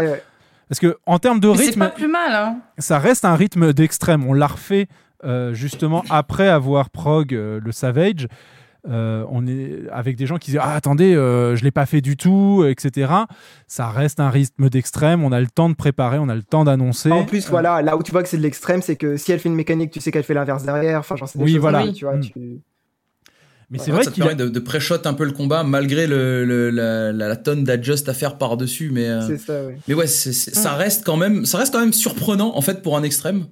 Parce 0.72 0.80
que 0.80 0.98
en 1.06 1.20
termes 1.20 1.42
de 1.42 1.50
Mais 1.50 1.58
c'est 1.58 1.66
rythme, 1.66 1.80
pas 1.82 1.90
plus 1.90 2.08
mal, 2.08 2.34
hein. 2.34 2.60
ça 2.78 2.98
reste 2.98 3.26
un 3.26 3.36
rythme 3.36 3.74
d'extrême. 3.74 4.26
On 4.26 4.32
l'a 4.32 4.48
refait 4.48 4.88
euh, 5.26 5.54
justement 5.54 6.02
après 6.10 6.48
avoir 6.48 6.90
prog 6.90 7.34
euh, 7.36 7.60
le 7.62 7.72
Savage. 7.74 8.28
Euh, 8.90 9.26
on 9.30 9.46
est 9.46 9.82
avec 9.92 10.16
des 10.16 10.26
gens 10.26 10.38
qui 10.38 10.50
disent 10.52 10.60
ah 10.64 10.74
attendez 10.74 11.14
euh, 11.14 11.56
je 11.56 11.64
l'ai 11.64 11.70
pas 11.70 11.86
fait 11.86 12.02
du 12.02 12.18
tout 12.18 12.66
etc 12.68 13.12
ça 13.68 13.90
reste 13.90 14.20
un 14.20 14.32
rythme 14.32 14.70
d'extrême 14.70 15.24
on 15.24 15.32
a 15.32 15.40
le 15.40 15.46
temps 15.46 15.70
de 15.70 15.76
préparer 15.76 16.18
on 16.18 16.30
a 16.30 16.34
le 16.34 16.42
temps 16.42 16.64
d'annoncer 16.64 17.12
En 17.12 17.24
plus, 17.24 17.46
Euh, 17.46 17.50
voilà, 17.52 17.84
là 17.84 17.96
où 17.96 18.02
tu 18.02 18.12
vois 18.12 18.24
que 18.24 18.30
c'est 18.30 18.38
de 18.38 18.42
l'extrême, 18.42 18.82
c'est 18.82 18.96
que 18.96 19.18
si 19.18 19.32
elle 19.32 19.40
fait 19.40 19.50
une 19.50 19.56
mécanique, 19.56 19.92
tu 19.92 20.00
sais 20.00 20.10
qu'elle 20.12 20.24
fait 20.24 20.34
l'inverse 20.34 20.64
derrière. 20.64 20.98
Enfin, 21.02 21.16
genre, 21.16 21.30
c'est 21.30 21.38
des 21.38 21.44
Oui, 21.46 21.52
choses 21.52 21.62
voilà. 21.62 21.88
Tu 21.94 22.06
vois, 22.06 22.16
Mm. 22.16 22.22
tu- 22.22 22.62
mais 23.72 23.80
Ouais, 23.80 23.86
c'est 23.86 23.92
vrai 23.92 24.04
ça 24.04 24.10
te 24.12 24.16
qu'il 24.16 24.24
a- 24.24 24.28
permet 24.28 24.44
de, 24.44 24.50
de 24.50 24.60
pré-shot 24.60 25.00
un 25.06 25.14
peu 25.14 25.24
le 25.26 25.32
combat 25.32 25.64
malgré 25.64 26.06
le, 26.06 26.46
le- 26.46 26.70
la, 26.70 27.12
la- 27.12 27.28
la 27.30 27.36
tonne 27.38 27.64
d'adjust 27.64 28.08
à 28.10 28.14
faire 28.14 28.38
par 28.38 28.58
dessus 28.58 28.92
mais 28.92 29.08
euh, 29.08 29.26
c'est 29.26 29.38
ça, 29.38 29.66
ouais. 29.66 29.78
mais 29.88 29.94
ouais 29.96 30.08
c'est- 30.08 30.34
c'est- 30.34 30.54
ça 30.54 30.74
reste 30.76 31.04
quand 31.06 31.18
même 31.18 31.46
ça 31.46 31.58
reste 31.58 31.72
quand 31.74 31.80
même 31.80 31.94
surprenant 31.94 32.56
en 32.56 32.62
fait 32.62 32.82
pour 32.84 32.96
un 32.98 33.04
extrême. 33.04 33.46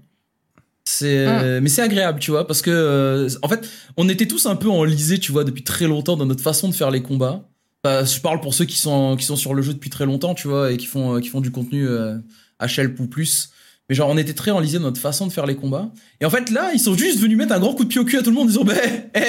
C'est 0.85 1.59
mais 1.61 1.69
c'est 1.69 1.83
agréable 1.83 2.19
tu 2.19 2.31
vois 2.31 2.47
parce 2.47 2.61
que 2.63 2.71
euh, 2.71 3.29
en 3.43 3.47
fait 3.47 3.67
on 3.95 4.09
était 4.09 4.25
tous 4.27 4.45
un 4.47 4.55
peu 4.55 4.69
enlisés 4.69 5.19
tu 5.19 5.31
vois 5.31 5.43
depuis 5.43 5.63
très 5.63 5.87
longtemps 5.87 6.17
dans 6.17 6.25
notre 6.25 6.41
façon 6.43 6.67
de 6.67 6.73
faire 6.73 6.89
les 6.91 7.03
combats. 7.03 7.43
Bah, 7.83 8.03
je 8.03 8.19
parle 8.19 8.41
pour 8.41 8.53
ceux 8.53 8.65
qui 8.65 8.77
sont 8.77 9.15
qui 9.15 9.23
sont 9.23 9.35
sur 9.35 9.53
le 9.53 9.61
jeu 9.61 9.73
depuis 9.73 9.89
très 9.91 10.05
longtemps 10.05 10.33
tu 10.33 10.47
vois 10.47 10.71
et 10.71 10.77
qui 10.77 10.87
font 10.87 11.15
euh, 11.15 11.19
qui 11.19 11.27
font 11.29 11.41
du 11.41 11.51
contenu 11.51 11.87
euh, 11.87 12.17
HL 12.59 12.95
ou 12.99 13.07
plus 13.07 13.51
mais 13.89 13.95
genre 13.95 14.09
on 14.09 14.17
était 14.17 14.33
très 14.33 14.51
enlisés 14.51 14.77
dans 14.77 14.85
notre 14.85 15.01
façon 15.01 15.25
de 15.27 15.31
faire 15.31 15.45
les 15.47 15.55
combats. 15.55 15.89
Et 16.21 16.25
en 16.25 16.29
fait 16.29 16.49
là 16.51 16.71
ils 16.73 16.79
sont 16.79 16.95
juste 16.95 17.19
venus 17.19 17.37
mettre 17.37 17.53
un 17.53 17.59
grand 17.59 17.73
coup 17.73 17.83
de 17.83 17.89
pied 17.89 17.99
au 17.99 18.05
cul 18.05 18.17
à 18.17 18.21
tout 18.21 18.29
le 18.29 18.35
monde 18.35 18.45
en 18.45 18.47
disant 18.47 18.63
bah 18.63 18.73
eh, 19.15 19.19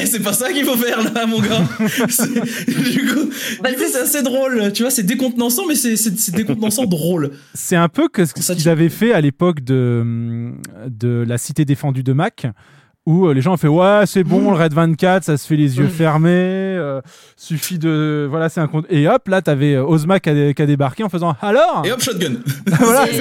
eh, 0.00 0.06
c'est 0.06 0.20
pas 0.20 0.32
ça 0.32 0.52
qu'il 0.52 0.64
faut 0.64 0.76
faire 0.76 1.02
là 1.12 1.26
mon 1.26 1.40
gars. 1.40 1.62
C'est- 2.08 2.28
du 2.92 3.06
coup, 3.06 3.30
Bah, 3.62 3.70
c'est 3.76 3.98
assez 4.00 4.22
drôle 4.22 4.72
tu 4.72 4.82
vois 4.82 4.90
c'est 4.90 5.02
décontenançant 5.02 5.66
mais 5.66 5.74
c'est 5.74 6.30
décontenançant 6.34 6.84
drôle. 6.86 7.32
C'est 7.54 7.76
un 7.76 7.88
peu 7.88 8.08
que 8.08 8.24
ce 8.26 8.34
qu'ils 8.34 8.68
avaient 8.68 8.88
fait 8.88 9.12
à 9.12 9.20
l'époque 9.20 9.60
de, 9.64 10.52
de 10.88 11.24
la 11.26 11.38
cité 11.38 11.64
défendue 11.64 12.02
de 12.02 12.12
Mac, 12.12 12.46
où 13.04 13.26
euh, 13.26 13.34
les 13.34 13.40
gens 13.40 13.54
ont 13.54 13.56
fait 13.56 13.66
ouais 13.68 14.02
c'est 14.06 14.22
bon 14.22 14.52
le 14.52 14.56
Red 14.56 14.72
24 14.74 15.24
ça 15.24 15.36
se 15.36 15.46
fait 15.46 15.56
les 15.56 15.78
yeux 15.78 15.88
fermés, 15.88 16.30
euh, 16.30 17.00
suffit 17.36 17.78
de 17.78 18.26
voilà 18.30 18.48
c'est 18.48 18.60
un 18.60 18.68
compte 18.68 18.86
et 18.90 19.08
hop 19.08 19.26
là 19.28 19.42
t'avais 19.42 19.74
euh, 19.74 19.84
Ozma 19.84 20.20
qui 20.20 20.30
a, 20.30 20.52
qui 20.52 20.62
a 20.62 20.66
débarqué 20.66 21.02
en 21.02 21.08
faisant 21.08 21.34
alors? 21.42 21.82
Et 21.84 21.90
hop 21.92 22.00
shotgun 22.00 22.34
voilà 22.66 23.08
Et, 23.10 23.12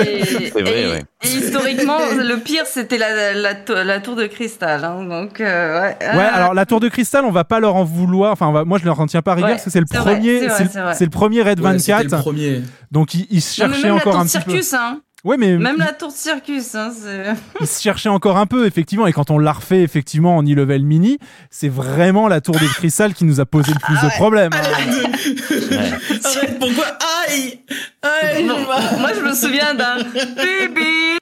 C'est 0.53 0.61
vrai, 0.61 0.81
et- 0.83 0.87
ouais. 0.87 1.03
et 1.23 1.27
historiquement, 1.27 1.97
le 2.17 2.35
pire, 2.37 2.65
c'était 2.65 2.97
la, 2.97 3.33
la, 3.33 3.55
to- 3.55 3.73
la 3.83 3.99
tour 3.99 4.15
de 4.15 4.25
cristal. 4.27 4.83
hein, 4.83 5.03
donc, 5.05 5.39
euh, 5.41 5.81
ouais. 5.81 5.97
Ouais, 6.15 6.23
alors 6.33 6.53
la 6.53 6.65
tour 6.65 6.79
de 6.79 6.87
cristal, 6.89 7.25
on 7.25 7.31
va 7.31 7.43
pas 7.43 7.59
leur 7.59 7.75
en 7.75 7.83
vouloir. 7.83 8.31
Enfin, 8.33 8.47
on 8.47 8.51
va- 8.51 8.65
moi, 8.65 8.77
je 8.79 8.85
leur 8.85 8.99
en 8.99 9.05
tiens 9.07 9.21
pas 9.21 9.33
rigueur 9.35 9.49
Ouais, 9.49 9.55
parce 9.55 9.65
que 9.65 9.69
c'est 9.71 9.79
le 9.79 9.85
premier, 9.85 10.47
c'est 10.93 11.03
le- 11.05 11.09
premier 11.09 11.41
Red 11.41 11.59
Ouais, 11.59 11.79
c'était 11.79 11.93
24. 12.03 12.11
le 12.17 12.21
premier 12.21 12.61
Donc 12.91 13.13
ils, 13.13 13.27
ils 13.29 13.41
se 13.41 13.61
Non, 13.61 13.67
mais 13.67 13.73
cherchaient 13.73 13.87
même 13.87 13.95
la 13.95 14.01
encore 14.01 14.13
tour 14.13 14.21
un 14.21 14.25
petit 14.25 14.39
peu. 14.39 14.51
circus, 14.51 14.73
hein. 14.73 15.01
Ouais, 15.23 15.37
mais 15.37 15.55
Même 15.57 15.77
la 15.77 15.93
tour 15.93 16.07
de 16.09 16.13
circus, 16.13 16.73
hein. 16.73 16.91
ils 17.61 17.67
se 17.67 17.81
cherchaient 17.81 18.09
encore 18.09 18.37
un 18.37 18.47
peu 18.47 18.65
effectivement. 18.65 19.05
Et 19.05 19.13
quand 19.13 19.29
on 19.29 19.37
l'a 19.37 19.53
refait 19.53 19.81
effectivement 19.83 20.35
en 20.35 20.43
e-level 20.43 20.83
mini, 20.83 21.19
c'est 21.51 21.69
vraiment 21.69 22.27
la 22.27 22.41
tour 22.41 22.55
de 22.55 22.65
cristal 22.65 23.13
qui 23.13 23.25
nous 23.25 23.39
a 23.39 23.45
posé 23.45 23.71
le 23.71 23.79
plus 23.79 23.97
Ah 24.01 24.05
de 24.07 24.11
problèmes. 24.13 24.51
hein. 24.53 26.19
arrête 26.23 26.57
pourquoi 26.59 26.85
aïe 27.27 27.59
aïe 28.01 28.47
Bon, 28.47 28.59
moi, 28.99 29.11
je 29.15 29.21
me 29.21 29.33
souviens 29.35 29.75
d'un 29.75 29.97
baby 30.35 31.17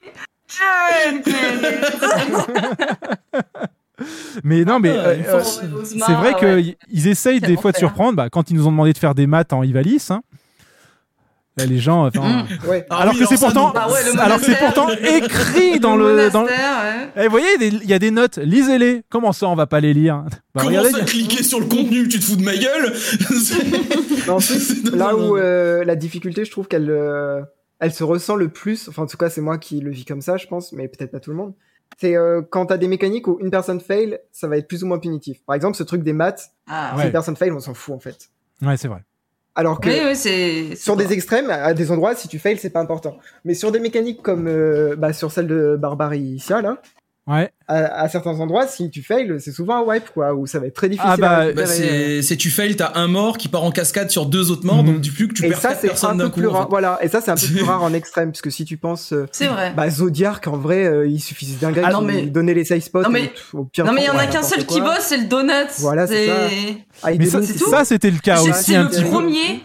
Mais 4.44 4.64
non, 4.64 4.78
mais 4.80 4.90
Ah, 4.90 5.08
euh, 5.08 5.16
il 5.18 5.26
euh, 5.26 5.42
c'est 5.84 6.12
vrai 6.12 6.32
ouais. 6.44 6.76
qu'ils 6.88 7.06
essayent 7.08 7.40
des 7.40 7.56
fois 7.56 7.70
de 7.72 7.76
l'enfer. 7.76 7.88
surprendre. 7.90 8.16
Bah, 8.16 8.28
quand 8.30 8.50
ils 8.50 8.56
nous 8.56 8.66
ont 8.66 8.70
demandé 8.70 8.92
de 8.94 8.98
faire 8.98 9.14
des 9.14 9.26
maths 9.26 9.52
en 9.52 9.62
Ivalice, 9.62 10.10
hein, 10.10 10.22
Là, 11.56 11.66
les 11.66 11.78
gens. 11.78 12.06
enfin, 12.06 12.46
Ouais. 12.68 12.86
Ah 12.90 12.98
alors 12.98 13.14
oui, 13.14 13.20
que 13.20 13.26
c'est 13.26 13.44
alors 13.44 13.72
pourtant, 13.72 13.72
Bah 13.74 13.92
ouais, 13.92 14.18
alors 14.20 14.38
c'est 14.40 14.56
pourtant 14.56 14.88
écrit 14.90 15.80
dans 15.80 15.96
le. 15.96 16.30
Dans 16.30 16.42
le- 16.42 16.48
ouais. 16.48 17.08
Eh, 17.16 17.24
vous 17.24 17.30
voyez, 17.30 17.48
il 17.60 17.84
y 17.84 17.92
a 17.92 17.98
des 17.98 18.10
notes. 18.12 18.38
Lisez-les. 18.38 19.02
Comment 19.10 19.32
ça, 19.32 19.48
on 19.48 19.56
va 19.56 19.66
pas 19.66 19.80
les 19.80 19.92
lire 19.92 20.24
Bah, 20.54 20.62
Comment 20.62 20.68
regardez, 20.68 20.90
ça, 20.90 21.00
cliquer 21.04 21.42
sur 21.42 21.58
le 21.60 21.66
contenu 21.66 22.06
Tu 22.08 22.18
te 22.20 22.24
fous 22.24 22.36
de 22.36 22.44
ma 22.44 22.56
gueule 22.56 22.92
en 24.28 24.36
plus, 24.38 24.84
là 24.94 25.16
où 25.16 25.36
euh, 25.36 25.84
la 25.84 25.96
difficulté, 25.96 26.44
je 26.44 26.50
trouve 26.50 26.68
qu'elle 26.68 26.88
euh, 26.90 27.42
elle 27.80 27.92
se 27.92 28.04
ressent 28.04 28.36
le 28.36 28.48
plus, 28.48 28.88
enfin 28.88 29.02
en 29.02 29.06
tout 29.06 29.16
cas 29.16 29.28
c'est 29.30 29.40
moi 29.40 29.58
qui 29.58 29.80
le 29.80 29.90
vis 29.90 30.04
comme 30.04 30.20
ça, 30.20 30.36
je 30.36 30.46
pense, 30.46 30.72
mais 30.72 30.86
peut-être 30.88 31.10
pas 31.10 31.20
tout 31.20 31.30
le 31.30 31.36
monde, 31.36 31.54
c'est 31.98 32.16
euh, 32.16 32.42
quand 32.48 32.66
t'as 32.66 32.76
des 32.76 32.88
mécaniques 32.88 33.26
où 33.26 33.38
une 33.40 33.50
personne 33.50 33.80
fail, 33.80 34.18
ça 34.32 34.46
va 34.48 34.56
être 34.56 34.68
plus 34.68 34.84
ou 34.84 34.86
moins 34.86 34.98
punitif. 34.98 35.38
Par 35.46 35.56
exemple, 35.56 35.76
ce 35.76 35.82
truc 35.82 36.02
des 36.04 36.12
maths, 36.12 36.50
Ah, 36.68 36.90
si 36.94 36.98
Ouais. 37.00 37.06
une 37.06 37.12
personne 37.12 37.36
fail, 37.36 37.50
on 37.50 37.58
s'en 37.60 37.74
fout 37.74 37.94
en 37.94 37.98
fait. 37.98 38.28
Ouais, 38.62 38.76
c'est 38.76 38.88
vrai. 38.88 39.02
Alors 39.54 39.80
que 39.80 39.88
Oui, 39.88 40.00
oui, 40.06 40.16
c'est. 40.16 40.76
sur 40.76 40.96
des 40.96 41.12
extrêmes, 41.12 41.50
à 41.50 41.74
des 41.74 41.90
endroits, 41.90 42.14
si 42.14 42.28
tu 42.28 42.38
fail, 42.38 42.56
c'est 42.58 42.70
pas 42.70 42.80
important. 42.80 43.18
Mais 43.44 43.54
sur 43.54 43.72
des 43.72 43.80
mécaniques 43.80 44.22
comme 44.22 44.46
euh, 44.46 44.94
bah, 44.96 45.12
sur 45.12 45.32
celle 45.32 45.48
de 45.48 45.76
Barbaricia, 45.76 46.62
là, 46.62 46.80
Ouais. 47.26 47.52
à, 47.68 48.02
à 48.02 48.08
certains 48.08 48.40
endroits, 48.40 48.66
si 48.66 48.90
tu 48.90 49.02
fail, 49.02 49.34
c'est 49.38 49.52
souvent 49.52 49.76
un 49.76 49.82
wipe, 49.82 50.10
quoi, 50.12 50.34
où 50.34 50.46
ça 50.48 50.58
va 50.58 50.66
être 50.66 50.74
très 50.74 50.88
difficile 50.88 51.10
Ah 51.12 51.16
bah, 51.16 51.52
Bah, 51.52 51.66
c'est 51.66 52.22
c'est 52.22 52.36
tu 52.36 52.50
fail, 52.50 52.74
t'as 52.74 52.90
un 52.96 53.06
mort 53.06 53.38
qui 53.38 53.46
part 53.46 53.62
en 53.62 53.70
cascade 53.70 54.10
sur 54.10 54.26
deux 54.26 54.50
autres 54.50 54.66
morts, 54.66 54.82
Mhm. 54.82 54.94
donc 54.94 55.00
du 55.00 55.12
plus 55.12 55.28
que 55.28 55.34
tu 55.34 55.44
Et 55.46 55.50
perds 55.50 55.60
ça, 55.60 55.68
quatre 55.68 55.80
c'est 55.80 55.86
un 55.86 55.90
personnes 55.90 56.18
peu 56.18 56.24
d'un 56.24 56.30
coup. 56.30 56.44
en 56.46 56.50
rare. 56.52 56.62
fait. 56.64 56.70
Voilà. 56.70 56.98
Et 57.02 57.08
ça, 57.08 57.20
c'est 57.20 57.30
un 57.30 57.36
peu 57.36 57.46
plus 57.46 57.62
rare 57.62 57.82
en 57.84 57.92
extrême, 57.92 58.32
parce 58.32 58.42
que 58.42 58.50
si 58.50 58.64
tu 58.64 58.76
penses, 58.78 59.12
euh, 59.12 59.26
C'est 59.30 59.46
vrai. 59.46 59.72
bah, 59.76 59.88
Zodiac, 59.90 60.48
en 60.48 60.56
vrai, 60.56 60.84
euh, 60.86 61.06
il 61.06 61.20
suffisait 61.20 61.56
d'un 61.60 61.70
gars 61.70 61.82
Ah 61.84 61.92
qui 61.98 62.04
mais- 62.04 62.22
lui 62.22 62.30
donnait 62.32 62.54
les 62.54 62.64
safe 62.64 62.82
spots. 62.82 63.02
Non, 63.02 63.10
mais- 63.10 63.24
et 63.26 63.28
tout, 63.32 63.58
au 63.58 63.64
pire 63.64 63.84
Non, 63.84 63.92
mais 63.92 64.00
il 64.02 64.06
y 64.06 64.10
en 64.10 64.18
a 64.18 64.26
qu'un 64.26 64.42
seul 64.42 64.66
qui 64.66 64.80
bosse, 64.80 65.00
c'est 65.02 65.18
le 65.18 65.26
donut. 65.26 65.52
Voilà, 65.78 66.06
c'est 66.08 66.26
ça. 66.26 66.32
Ah, 67.04 67.10
Mais 67.16 67.26
ça, 67.26 67.84
c'était 67.84 68.10
le 68.10 68.18
cas 68.18 68.38
C'est- 68.38 68.50
aussi 68.50 68.64
C'est 68.64 68.76
un 68.76 68.82
le 68.84 68.88
petit 68.88 69.02
peu. 69.02 69.08
premier. 69.10 69.60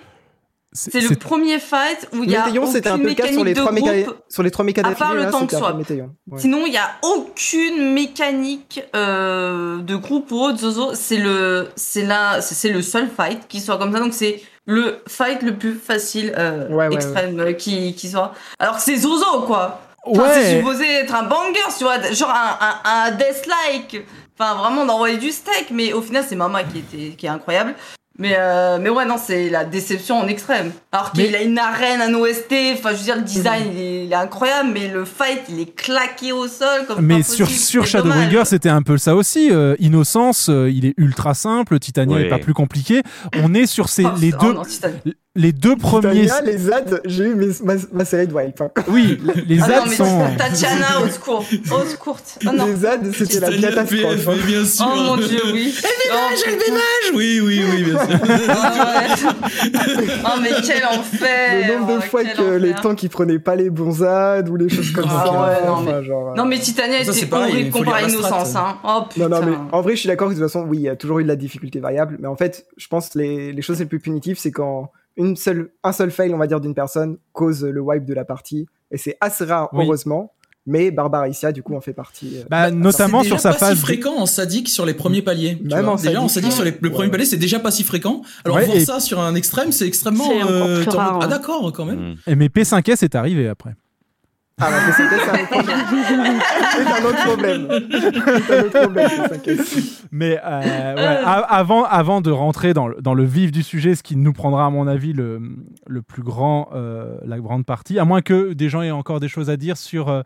C'est 0.76 1.00
le 1.02 1.16
premier 1.16 1.60
fight 1.60 2.08
où 2.14 2.24
il 2.24 2.30
y 2.32 2.36
a 2.36 2.46
Météon, 2.46 2.66
c'était 2.66 2.90
un 2.90 3.00
peu 3.00 3.08
le 3.08 3.14
cas 3.14 3.32
sur 3.32 3.44
les 3.44 3.54
trois 3.54 3.72
méca... 3.72 4.02
groupe. 4.02 4.18
sur 4.30 4.44
les 4.44 4.52
trois 4.52 4.66
méca 4.66 4.82
à 4.86 4.92
part 4.92 5.14
le 5.14 5.30
tank 5.32 5.52
swap. 5.52 5.78
Ouais. 5.78 6.40
Sinon, 6.40 6.64
il 6.66 6.72
n'y 6.72 6.78
a 6.78 6.92
aucune 7.02 7.94
mécanique 7.94 8.84
euh, 8.96 9.82
de 9.82 9.96
groupe 9.96 10.32
ou 10.32 10.42
autre. 10.42 10.60
Zozo, 10.60 10.94
c'est 10.94 11.18
le, 11.18 11.70
c'est 11.76 12.04
là, 12.04 12.42
c'est 12.42 12.70
le 12.70 12.82
seul 12.82 13.10
fight 13.10 13.48
qui 13.48 13.62
soit 13.62 13.78
comme 13.78 13.94
ça. 13.94 14.00
Donc 14.00 14.14
c'est 14.14 14.42
le 14.66 15.00
fight 15.08 15.42
le 15.44 15.56
plus 15.56 15.76
facile 15.76 16.34
euh, 16.38 16.68
Ouais, 16.70 16.88
ouais, 16.88 16.96
extrême 16.96 17.40
euh, 17.40 17.54
qui, 17.54 17.94
qui 17.96 18.10
soit. 18.10 18.34
Alors 18.60 18.76
que 18.76 18.82
c'est 18.82 18.98
Zozo 18.98 19.42
quoi. 19.42 19.82
Enfin, 20.06 20.22
Ouais. 20.22 20.30
C'est 20.34 20.58
supposé 20.58 20.86
être 20.86 21.16
un 21.16 21.24
banger, 21.24 21.60
tu 21.78 21.84
vois, 21.84 22.00
genre 22.12 22.30
un, 22.30 22.58
un, 22.62 23.06
un 23.08 23.12
death-like. 23.12 24.06
Enfin, 24.38 24.54
vraiment 24.56 24.86
d'envoyer 24.86 25.18
du 25.18 25.32
steak, 25.32 25.68
mais 25.72 25.94
au 25.94 26.02
final, 26.02 26.24
c'est 26.28 26.36
Mama 26.36 26.64
qui 26.64 26.80
était, 26.80 27.16
qui 27.16 27.26
est 27.26 27.30
incroyable. 27.30 27.74
Mais, 28.18 28.36
euh, 28.38 28.78
mais 28.80 28.90
ouais, 28.90 29.06
non, 29.06 29.16
c'est 29.22 29.50
la 29.50 29.66
déception 29.66 30.18
en 30.20 30.28
extrême. 30.28 30.72
Alors 30.94 31.12
qu'il 31.12 31.30
Mais- 31.32 31.36
a 31.38 31.42
une 31.42 31.60
arène, 31.60 32.00
un 32.02 32.14
OST, 32.14 32.54
enfin, 32.74 32.92
je 32.92 32.98
veux 32.98 33.04
dire, 33.04 33.18
le 33.18 33.24
design, 33.24 33.64
il, 33.74 33.78
est, 33.82 34.06
il 34.06 34.12
est 34.12 34.16
incroyable, 34.16 34.70
mais 34.74 34.88
le 34.88 35.04
fight, 35.04 35.42
il 35.50 35.60
est 35.60 35.76
claqué 35.76 36.32
au 36.32 36.48
sol 36.48 36.86
comme 36.88 37.06
Mais 37.06 37.24
sur, 37.24 37.50
sur. 37.50 37.86
Shadowbringer, 37.86 38.44
c'était 38.46 38.70
un 38.70 38.82
peu 38.84 38.98
ça 38.98 39.16
aussi. 39.16 39.50
Euh, 39.52 39.76
Innocence, 39.80 40.48
euh, 40.50 40.72
il 40.72 40.86
est 40.86 40.94
ultra 40.98 41.34
simple. 41.34 41.78
Titania 41.80 42.16
Ouais. 42.16 42.26
est 42.28 42.30
pas 42.30 42.40
plus 42.40 42.54
compliqué. 42.54 43.02
On 43.44 43.54
est 43.54 43.66
sur 43.66 43.90
ces, 43.90 44.06
Oh, 44.06 44.10
les, 44.22 44.32
oh 44.34 44.38
deux, 44.46 44.54
non, 44.54 44.64
Titania. 44.64 44.98
Les 45.36 45.52
deux 45.52 45.76
premiers. 45.76 46.22
Titania, 46.22 46.42
les 46.44 46.58
ZAD, 46.58 47.02
j'ai 47.06 47.26
eu 47.26 47.36
mes- 47.36 47.48
ma, 47.64 47.74
ma 47.92 48.06
série 48.06 48.28
de 48.28 48.34
wipe. 48.34 48.62
hein. 48.62 48.72
Oui, 48.88 49.20
les 49.48 49.60
Ah 49.62 49.68
ZAD 49.68 49.76
non, 49.78 49.90
mais 49.90 49.96
sont. 49.96 50.22
Tatiana, 50.38 51.02
au 51.04 51.10
secours, 51.10 51.46
au 51.72 51.86
secours. 51.86 52.18
Oh 52.46 52.50
non. 52.54 52.66
Les 52.68 52.76
ZAD, 52.76 53.12
c'était 53.14 53.40
la 53.42 53.50
catastrophe. 53.58 54.28
Hein. 54.28 54.34
mais 54.38 54.44
bien 54.48 54.66
sûr. 54.66 54.86
Oh 54.88 54.96
mon 54.96 55.18
dieu, 55.18 55.42
oui. 55.54 55.74
Elvimage, 55.76 56.40
Oh, 56.46 56.50
Elvimage 56.50 57.12
Oui, 57.16 57.40
oui, 57.44 57.62
oui, 57.72 57.84
bien 57.84 58.06
sûr. 58.06 58.20
Ah 58.50 59.00
ouais. 59.00 60.08
Oh 60.26 60.40
mais 60.42 60.50
quel 60.66 60.86
enfer 60.86 61.68
Le 61.68 61.74
nombre 61.80 61.88
de 61.94 61.98
oh, 61.98 62.02
fois 62.02 62.24
que 62.24 62.56
les 62.58 62.74
temps 62.74 62.96
qui 62.96 63.10
prenaient 63.10 63.40
pas 63.40 63.56
les 63.56 63.70
bons 63.70 63.92
ZAD 63.98 64.50
ou 64.50 64.56
les 64.56 64.70
choses 64.70 64.92
comme 64.92 65.06
Ah 65.10 65.24
ça. 65.26 65.32
ouais, 65.32 65.66
non, 65.68 65.74
enfin, 65.74 66.00
mais- 66.00 66.04
genre, 66.06 66.30
euh, 66.30 66.36
Non 66.36 66.46
mais 66.46 66.60
Titania 66.60 67.02
était 67.02 67.34
horrible 67.34 67.72
comparé 67.72 68.04
à. 68.04 68.10
Innocence. 68.10 68.56
Hein. 68.56 68.78
Oh 68.84 69.02
putain. 69.10 69.28
Non, 69.30 69.42
non, 69.42 69.46
mais 69.46 69.58
en 69.72 69.82
vrai, 69.82 69.96
je 69.96 70.00
suis 70.02 70.08
d'accord 70.08 70.30
que 70.30 70.34
de 70.34 70.40
toute 70.40 70.48
façon, 70.50 70.66
oui, 70.68 70.78
il 70.78 70.84
y 70.84 70.90
a 70.90 70.96
toujours 70.96 71.20
eu 71.20 71.24
de 71.24 71.28
la 71.28 71.36
difficulté 71.36 71.80
variable. 71.80 72.18
Mais 72.20 72.28
en 72.28 72.36
fait, 72.36 72.66
je 72.78 72.88
pense 72.88 73.10
que 73.10 73.20
les, 73.20 73.52
les 73.52 73.62
choses 73.62 73.80
les 73.80 73.86
plus 73.86 74.00
punitives, 74.00 74.38
c'est 74.40 74.52
quand 74.52 74.92
une 75.18 75.36
seule, 75.36 75.72
un 75.84 75.92
seul 75.92 76.12
fail, 76.12 76.34
on 76.34 76.38
va 76.38 76.48
dire, 76.48 76.60
d'une 76.60 76.74
personne 76.76 77.18
cause 77.34 77.64
le 77.64 77.82
wipe 77.82 78.06
de 78.06 78.14
la 78.14 78.26
partie. 78.26 78.68
Et 78.92 78.98
c'est 78.98 79.18
assez 79.22 79.46
rare, 79.46 79.70
Oui. 79.74 79.84
heureusement. 79.86 80.32
Mais 80.68 80.90
Barbaricia, 80.90 81.52
du 81.52 81.62
coup, 81.62 81.76
en 81.76 81.82
fait 81.82 81.94
partie. 81.94 82.38
euh. 82.38 82.44
Bah, 82.50 82.72
notamment 82.72 83.22
C'est 83.22 83.28
sur 83.28 83.40
sa 83.40 83.52
pas 83.52 83.58
phase. 83.60 83.76
si 83.76 83.82
fréquent 83.82 84.16
en 84.18 84.26
sadique 84.26 84.68
sur 84.68 84.84
les 84.88 84.96
premiers 84.96 85.22
paliers. 85.22 85.58
tu 85.60 85.68
Même 85.68 85.86
vois. 85.86 85.94
en 85.94 85.96
déjà 85.96 86.20
en 86.20 86.28
sadique. 86.28 86.52
sur 86.54 86.64
les, 86.64 86.72
le 86.82 86.90
premier 86.90 87.06
Ouais. 87.06 87.12
palier, 87.12 87.26
c'est 87.26 87.38
déjà 87.38 87.60
pas 87.60 87.70
si 87.70 87.84
fréquent. 87.84 88.24
Alors 88.44 88.58
Ouais, 88.58 88.66
voir 88.66 88.78
et- 88.78 88.84
ça 88.86 89.00
sur 89.00 89.20
un 89.20 89.36
extrême, 89.36 89.72
c'est 89.72 89.86
extrêmement. 89.86 90.24
C'est 90.28 90.90
rare, 90.90 91.20
Ah 91.22 91.28
d'accord, 91.28 91.72
quand 91.72 91.86
même. 91.86 92.16
Et 92.26 92.36
mais 92.36 92.48
P5S 92.48 93.04
est 93.04 93.14
arrivé 93.14 93.48
après. 93.48 93.76
Ah, 94.62 94.70
bah, 94.72 94.78
c'est 94.96 95.04
c'est 95.10 95.30
un 95.30 95.34
autre 95.34 95.50
problème. 95.50 96.40
C'est 96.72 96.88
un 96.88 97.06
autre 97.06 97.24
problème. 97.26 97.68
C'est 98.48 98.58
un 98.58 98.64
autre 98.64 98.80
problème, 98.84 99.10
ça, 99.10 100.06
Mais 100.12 100.40
euh, 100.46 100.96
ouais, 100.96 101.24
avant, 101.50 101.84
avant 101.84 102.22
de 102.22 102.32
rentrer 102.32 102.74
dans 102.74 102.88
le, 102.88 103.02
dans 103.02 103.14
le 103.14 103.26
vif 103.26 103.52
du 103.52 103.64
sujet, 103.64 103.96
ce 103.96 104.04
qui 104.04 104.16
nous 104.16 104.32
prendra 104.32 104.66
à 104.66 104.70
mon 104.70 104.88
avis 104.88 105.12
le, 105.12 105.42
le 105.88 106.02
plus 106.02 106.24
grand, 106.24 106.70
euh, 106.74 107.18
la 107.26 107.38
grande 107.40 107.66
partie, 107.66 108.00
à 108.00 108.06
moins 108.06 108.22
que 108.22 108.54
des 108.54 108.70
gens 108.70 108.82
aient 108.82 108.92
encore 108.92 109.20
des 109.20 109.28
choses 109.28 109.50
à 109.50 109.58
dire 109.58 109.76
sur 109.76 110.08
euh, 110.08 110.22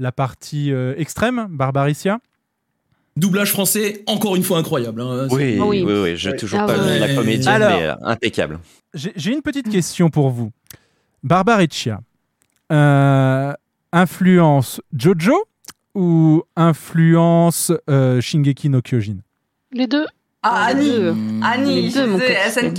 la 0.00 0.10
partie 0.10 0.72
euh, 0.72 0.94
extrême, 0.96 1.46
Barbaricia. 1.48 2.18
Doublage 3.16 3.52
français, 3.52 4.02
encore 4.08 4.34
une 4.34 4.42
fois 4.42 4.58
incroyable. 4.58 5.00
hein. 5.02 5.28
Oui, 5.30 5.56
Ah 5.60 5.64
oui, 5.66 5.84
oui. 5.86 5.92
oui, 6.02 6.16
j'ai 6.16 6.30
Oui. 6.32 6.36
toujours 6.36 6.60
Ah 6.62 6.66
pas 6.66 6.76
ouais. 6.78 6.94
vu 6.94 6.98
la 6.98 7.52
Alors- 7.54 7.70
mais 7.78 7.86
euh, 7.86 7.94
impeccable. 8.02 8.58
J'ai 8.94 9.12
j'ai 9.14 9.32
une 9.32 9.42
petite 9.42 9.68
question 9.68 10.08
pour 10.10 10.30
vous. 10.30 10.50
Barbaricia, 11.22 12.00
euh, 12.72 13.52
influence 13.92 14.80
Jojo 14.92 15.44
ou 15.94 16.42
influence 16.56 17.72
euh, 17.88 18.20
Shingeki 18.20 18.68
no 18.68 18.80
Kyojin? 18.82 19.18
Les 19.72 19.86
deux. 19.86 20.06
Ah 20.42 20.66
Annie. 20.66 21.42
Annie, 21.42 21.82
Les 21.82 21.92
deux, 21.92 22.06
mon 22.06 22.18
capitaine. 22.18 22.74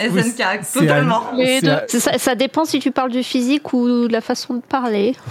SNK, 0.00 0.10
Oui, 0.14 0.80
totalement. 0.80 1.22
Les 1.36 1.60
deux. 1.60 1.76
Ça, 1.88 2.18
ça 2.18 2.34
dépend 2.34 2.64
si 2.64 2.78
tu 2.80 2.90
parles 2.90 3.10
du 3.12 3.22
physique 3.22 3.72
ou 3.72 4.08
de 4.08 4.12
la 4.12 4.20
façon 4.20 4.54
de 4.54 4.60
parler. 4.62 5.14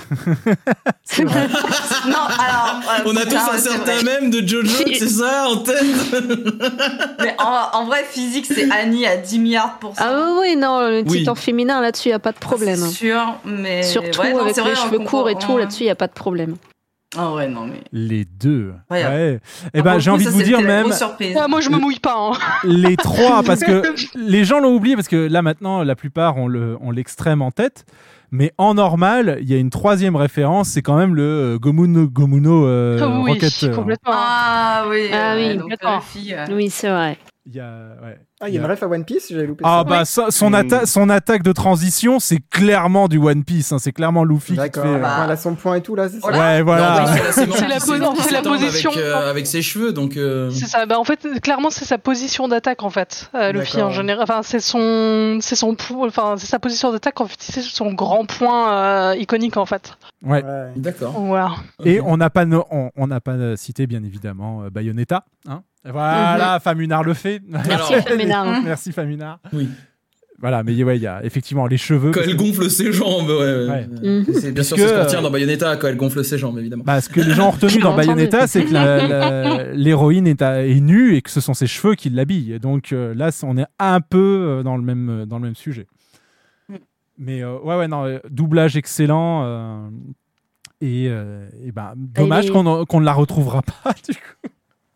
Non, 2.08 2.18
alors. 2.18 2.82
euh, 2.90 3.04
On 3.06 3.16
a 3.16 3.26
tous 3.26 3.36
un 3.36 3.58
certain 3.58 3.96
vrai. 3.98 4.04
même 4.04 4.30
de 4.32 4.46
Jojo, 4.48 4.84
c'est 4.98 5.08
ça, 5.08 5.48
en 5.50 5.58
tête 5.58 5.84
Mais 7.20 7.36
en, 7.38 7.80
en 7.80 7.86
vrai, 7.86 8.04
physique, 8.10 8.46
c'est 8.48 8.70
Annie 8.72 9.06
à 9.06 9.18
10 9.18 9.40
milliards 9.40 9.74
de 9.76 9.80
pourcents. 9.80 10.04
Ah 10.06 10.28
oui, 10.40 10.40
oui, 10.52 10.56
non, 10.56 10.80
le 10.88 11.04
Oui. 11.06 11.20
titan 11.20 11.36
féminin, 11.36 11.82
là-dessus, 11.82 12.08
il 12.10 12.12
n'y 12.12 12.16
a 12.16 12.20
pas 12.20 12.32
de 12.32 12.38
problème. 12.40 12.78
C'est 12.80 12.90
sûr, 12.96 13.36
mais. 13.46 13.84
Surtout 13.84 14.22
ouais, 14.22 14.34
non, 14.34 14.40
avec 14.42 14.56
vrai, 14.58 14.70
les 14.72 14.76
cheveux 14.76 15.00
courts 15.00 15.30
et 15.30 15.36
tout, 15.36 15.58
là-dessus, 15.58 15.82
il 15.84 15.88
n'y 15.88 15.92
a 15.92 15.96
pas 15.96 16.08
de 16.08 16.14
problème. 16.14 16.56
Ah 17.18 17.34
ouais, 17.34 17.48
non, 17.48 17.66
mais. 17.66 17.82
Les 17.92 18.24
deux. 18.26 18.74
Ouais. 18.90 19.40
Eh 19.74 19.80
Ah, 19.80 19.82
ben, 19.82 20.00
j'ai 20.00 20.12
envie 20.12 20.26
de 20.26 20.30
vous 20.30 20.44
dire 20.44 20.62
même. 20.62 20.88
Ah, 21.38 21.48
moi, 21.50 21.60
je 21.60 21.70
me 21.70 21.78
mouille 21.78 22.00
pas. 22.00 22.16
Hein. 22.18 22.38
les 22.64 22.96
trois, 22.96 23.44
parce 23.44 23.62
que 23.62 23.82
les 24.18 24.46
gens 24.46 24.60
l'ont 24.60 24.74
oublié, 24.76 24.96
parce 24.96 25.08
que 25.10 25.28
là 25.28 25.42
maintenant, 25.42 25.84
la 25.84 25.96
plupart 25.96 26.38
ont 26.38 26.48
le- 26.48 26.78
ont 26.82 26.92
l'extrême 26.92 27.42
en 27.42 27.52
tête. 27.52 27.86
Mais 28.34 28.54
en 28.58 28.76
normal, 28.76 29.40
il 29.42 29.50
y 29.50 29.54
a 29.54 29.58
une 29.58 29.70
troisième 29.70 30.16
référence, 30.16 30.70
c'est 30.70 30.82
quand 30.82 30.96
même 30.96 31.16
le 31.16 31.24
euh, 31.56 31.60
Gomuno, 31.60 32.08
Gomuno 32.08 32.66
euh, 32.66 32.98
Ah 33.02 33.20
oui, 33.26 33.32
Rocket. 33.32 33.64
euh, 33.64 33.76
complètement. 33.76 34.14
Ah 34.16 34.86
oui, 34.90 35.10
Ah 35.12 35.36
ouais, 35.36 35.50
oui, 35.52 35.58
donc, 35.58 35.74
euh, 35.84 36.00
fille, 36.00 36.34
ouais. 36.34 36.46
Oui, 36.54 36.70
c'est 36.70 36.90
vrai. 36.90 37.18
Il 37.46 37.56
y 37.56 37.60
a, 37.60 37.96
ouais. 38.04 38.20
Ah, 38.40 38.50
il 38.50 38.56
y 38.56 38.58
a 38.58 38.62
une 38.62 38.68
ref 38.68 38.82
à 38.84 38.88
One 38.88 39.04
Piece, 39.06 39.28
j'avais 39.32 39.46
loupé 39.48 39.64
Ah 39.66 39.80
ça. 39.84 39.90
bah 39.90 40.06
ça- 40.06 40.32
son, 40.32 40.50
Mm. 40.52 40.56
atta- 40.56 40.86
son 40.86 41.10
attaque 41.10 41.42
de 41.44 41.52
transition, 41.52 42.20
c'est 42.20 42.40
clairement 42.40 43.08
du 43.08 43.18
One 43.18 43.44
Piece. 43.44 43.72
hein, 43.72 43.78
c'est 43.80 43.92
clairement 43.92 44.24
Luffy 44.24 44.54
qui 44.54 44.60
fait. 44.60 44.78
euh, 44.78 45.00
bah. 45.00 45.22
elle 45.26 45.32
a 45.32 45.38
son 45.38 45.56
point 45.56 45.76
et 45.76 45.82
tout, 45.82 45.96
là, 45.96 46.08
c'est 46.10 46.16
ça 46.16 46.22
Voilà. 46.22 46.38
Ouais, 46.40 46.62
voilà. 46.62 47.06
C'est 47.32 47.46
la- 47.68 47.68
la 47.70 48.42
position. 48.42 48.92
Avec, 48.92 49.04
euh, 49.04 49.30
avec 49.30 49.48
ses 49.48 49.62
cheveux, 49.62 49.92
donc. 49.94 50.18
euh, 50.18 50.50
C'est 50.52 50.66
ça. 50.68 50.86
Bah, 50.86 51.00
en 51.00 51.04
fait, 51.04 51.28
clairement, 51.42 51.70
c'est 51.70 51.86
sa 51.86 51.98
position 51.98 52.48
d'attaque 52.48 52.84
en 52.84 52.90
fait. 52.90 53.30
Euh, 53.36 53.52
Luffy 53.52 53.82
en 53.82 53.90
général. 53.92 54.24
Enfin, 54.24 54.42
c'est 54.44 54.60
son, 54.60 55.40
c'est 55.42 55.56
son, 55.56 55.76
enfin, 56.02 56.36
c'est 56.38 56.48
sa 56.48 56.60
position 56.60 56.92
d'attaque. 56.92 57.20
En 57.22 57.28
fait, 57.28 57.38
c'est 57.40 57.62
son 57.62 57.94
grand 57.94 58.26
point 58.26 58.74
euh, 58.74 59.16
iconique 59.18 59.58
en 59.58 59.66
fait. 59.66 59.94
Ouais. 60.24 60.44
Ouais. 60.44 60.72
D'accord. 60.76 61.14
Voilà. 61.20 61.52
Et 61.84 62.00
on 62.02 62.18
n'a 62.18 62.30
pas, 62.30 62.46
no- 62.46 62.66
on, 62.72 62.92
on 62.96 63.08
n'a 63.08 63.20
pas 63.22 63.32
euh, 63.34 63.56
cité 63.56 63.88
bien 63.88 64.04
évidemment 64.04 64.64
euh, 64.64 64.70
Bayonetta. 64.70 65.24
Hein 65.48 65.64
voilà, 65.86 66.60
Famunard 66.60 67.04
le 67.04 67.14
fait. 67.14 67.42
Merci, 67.48 67.72
Alors- 67.72 68.04
Famunard. 68.08 68.62
Merci 68.64 68.92
Famunard. 68.92 69.40
Oui. 69.54 69.68
Voilà, 70.40 70.64
mais 70.64 70.84
ouais, 70.84 70.98
il 70.98 71.04
y 71.04 71.08
a 71.08 71.24
effectivement 71.24 71.68
les 71.68 71.78
cheveux. 71.78 72.10
Quand 72.10 72.22
elle 72.24 72.36
gonfle 72.36 72.68
ses 72.68 72.92
jambes, 72.92 73.28
ouais. 73.30 73.36
ouais. 73.36 73.70
Ouais. 73.70 73.88
Mhm. 74.02 74.26
C'est 74.34 74.52
bien 74.52 74.64
sûr 74.64 74.76
ce 74.76 74.84
qu'on 74.92 75.04
retient 75.04 75.22
dans 75.22 75.30
Bayonetta 75.30 75.78
quand 75.78 75.88
elle 75.88 75.98
gonfle 75.98 76.24
ses 76.26 76.40
jambes, 76.40 76.58
évidemment. 76.58 76.84
Bah, 76.84 77.00
ce 77.00 77.10
que 77.10 77.22
les 77.22 77.34
gens 77.36 77.50
ont 77.50 77.52
retenu 77.52 77.80
dans. 77.80 77.96
Bayonetta, 77.96 78.48
c'est 78.48 78.66
que 78.66 79.72
l'héroïne 79.74 80.26
est, 80.26 80.42
nue 80.82 81.16
et 81.16 81.22
que 81.22 81.30
ce 81.30 81.42
sont 81.42 81.54
ses 81.54 81.68
cheveux 81.68 81.94
qui 81.94 82.10
l'habillent. 82.10 82.60
Donc 82.60 82.92
euh, 82.92 83.14
là, 83.14 83.30
on 83.44 83.56
est 83.58 83.68
un 83.78 84.02
peu 84.02 84.18
euh, 84.18 84.64
dans 84.64 84.78
le 84.78 84.82
même, 84.84 85.10
euh, 85.10 85.26
dans 85.28 85.38
le 85.38 85.44
même 85.44 85.56
sujet. 85.56 85.86
Mm. 86.70 86.76
Mais 87.20 87.44
euh, 87.44 87.60
ouais, 87.60 87.78
ouais, 87.78 87.88
non, 87.88 88.20
doublage 88.32 88.76
excellent. 88.78 89.44
euh, 89.46 89.90
et, 90.82 91.06
euh, 91.08 91.48
et 91.64 91.72
ben, 91.72 91.94
dommage 91.96 92.48
est- 92.48 92.52
qu'on 92.52 92.86
qu'on 92.86 93.00
ne 93.00 93.06
la 93.06 93.14
retrouvera 93.14 93.62
pas. 93.62 93.94
Du 94.10 94.16
coup. 94.16 94.50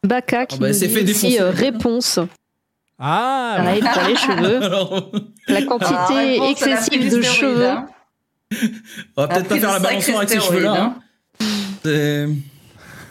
Baka 0.06 0.46
qui 0.46 0.56
Ah 0.58 0.62
bah, 0.62 0.68
nous 0.70 0.74
dit 0.74 0.88
fait 0.88 1.04
aussi 1.04 1.06
défoncer. 1.06 1.40
euh, 1.42 1.52
réponse. 1.52 2.20
Ah 3.00 3.56
Pareil 3.58 3.82
pour 3.82 4.04
les 4.08 4.16
cheveux. 4.16 4.64
Alors, 4.64 5.12
La 5.48 5.58
Ah, 5.58 5.62
quantité 5.64 6.14
réponse, 6.14 6.52
excessive 6.52 7.12
de 7.12 7.22
cheveux. 7.22 7.66
hein. 7.68 7.88
on 9.18 9.22
va 9.22 9.28
peut-être 9.28 9.48
pas 9.50 9.60
faire 9.60 9.72
la 9.74 9.80
balançoire 9.80 10.18
avec 10.18 10.30
ces 10.30 10.40
cheveux-là. 10.40 10.74
stéroïde, 10.74 10.80
hein. 10.80 10.96
C'est- 11.84 12.28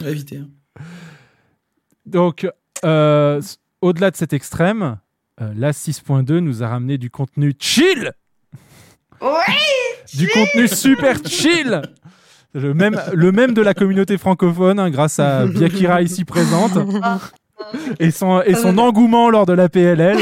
on 0.01 0.03
va 0.03 0.09
éviter. 0.09 0.37
hein. 0.37 0.81
Donc, 2.05 2.47
euh, 2.83 3.41
au-delà 3.81 4.11
de 4.11 4.15
cet 4.15 4.33
extrême, 4.33 4.97
euh, 5.41 5.51
la 5.55 5.71
6.2 5.71 6.39
nous 6.39 6.63
a 6.63 6.67
ramené 6.67 6.97
du 6.97 7.09
contenu 7.09 7.53
chill 7.59 8.11
Ouais 9.21 9.29
Du 10.13 10.27
contenu 10.29 10.67
super 10.67 11.17
chill 11.25 11.81
le 12.55 12.73
même, 12.73 12.99
le 13.13 13.31
même 13.31 13.53
de 13.53 13.61
la 13.61 13.73
communauté 13.73 14.17
francophone, 14.17 14.79
hein, 14.79 14.89
grâce 14.89 15.19
à 15.19 15.45
Biakira 15.45 16.01
ici 16.01 16.23
présente, 16.25 16.77
et 17.99 18.11
son, 18.11 18.41
et 18.41 18.55
son 18.55 18.77
engouement 18.77 19.29
lors 19.29 19.45
de 19.45 19.53
la 19.53 19.69
PLL. 19.69 20.17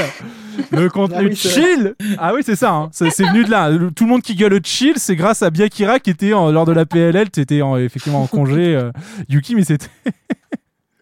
Le 0.71 0.87
contenu 0.87 1.17
Ah 1.19 1.23
oui, 1.23 1.35
chill 1.35 1.95
Ah 2.19 2.33
oui, 2.35 2.41
c'est 2.45 2.55
ça, 2.55 2.71
hein. 2.71 2.89
c'est 2.91 3.09
venu 3.23 3.43
de 3.43 3.49
là. 3.49 3.71
Tout 3.95 4.03
le 4.03 4.09
monde 4.09 4.21
qui 4.21 4.35
gueule 4.35 4.59
chill, 4.63 4.93
c'est 4.97 5.15
grâce 5.15 5.41
à 5.41 5.49
Biakira 5.49 5.99
qui 5.99 6.11
était 6.11 6.33
en- 6.33 6.51
lors 6.51 6.65
de 6.65 6.71
la 6.73 6.85
PLL, 6.85 7.31
tu 7.31 7.39
étais 7.39 7.61
en, 7.63 7.75
effectivement 7.77 8.21
en 8.21 8.27
congé, 8.27 8.75
euh, 8.75 8.91
Yuki, 9.29 9.55
mais 9.55 9.63
c'était. 9.63 9.87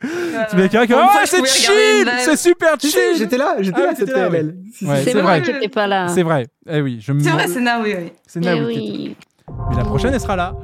c'est 0.02 0.56
Biakira 0.56 0.88
qui 0.88 0.94
Comme 0.94 1.04
Oh, 1.06 1.18
c'est 1.26 1.46
chill. 1.46 2.10
C'est 2.20 2.38
super 2.38 2.80
chill 2.80 2.92
j'étais 3.18 3.38
là, 3.38 3.58
j'étais 3.60 3.82
Ah 3.82 3.92
là 3.92 4.30
oui. 4.30 4.38
PLL. 4.38 4.56
C'est 5.04 5.14
vrai 5.22 5.44
J'étais 5.46 5.68
pas 5.70 5.88
là. 5.88 6.08
C'est 6.08 6.24
vrai. 6.24 6.48
Eh 6.70 6.82
oui, 6.82 7.00
je 7.02 7.12
me. 7.12 7.20
C'est 7.22 7.30
vrai, 7.30 7.48
c'est 7.48 7.60
na, 7.62 7.82
oui, 7.82 7.94
oui. 7.98 8.12
C'est 8.26 8.40
Naoui. 8.40 9.16
Mais 9.70 9.76
la 9.76 9.84
prochaine, 9.84 10.14
elle 10.14 10.20
sera 10.20 10.36
là. 10.36 10.56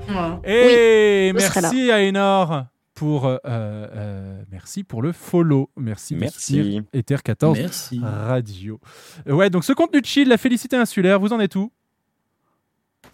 Ouais. 0.43 1.29
Et 1.29 1.33
merci 1.33 1.91
à 1.91 1.97
Enor 2.07 2.65
pour 2.93 3.27
euh, 3.27 3.37
euh, 3.45 4.41
merci 4.51 4.83
pour 4.83 5.01
le 5.01 5.11
follow. 5.11 5.69
Merci. 5.77 6.15
Merci. 6.15 6.81
Ether 6.93 7.17
14 7.23 7.57
Merci. 7.59 8.01
Radio. 8.03 8.79
Ouais, 9.27 9.49
donc 9.49 9.63
ce 9.63 9.73
contenu 9.73 10.01
de 10.01 10.05
chill, 10.05 10.27
la 10.27 10.37
félicité 10.37 10.75
insulaire, 10.75 11.19
vous 11.19 11.31
en 11.31 11.39
êtes 11.39 11.55
où? 11.55 11.71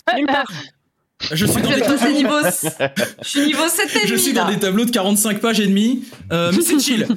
Bah, 0.07 0.13
Je 1.31 1.45
suis 1.45 1.61
dans 1.61 1.69
Je 1.69 1.75
des 1.75 1.81
tableaux, 1.81 2.11
niveau... 2.13 2.39
Je 3.21 3.27
suis 3.27 3.45
niveau 3.45 3.67
7 3.67 4.03
et 4.03 4.07
je 4.07 4.15
suis 4.15 4.33
dans 4.33 4.45
là. 4.45 4.53
des 4.53 4.59
tableaux 4.59 4.85
de 4.85 4.91
45 4.91 5.39
pages 5.39 5.59
et 5.59 5.67
demi, 5.67 6.05
euh, 6.31 6.51
mais 6.55 6.61
c'est 6.61 6.79
chill. 6.79 7.07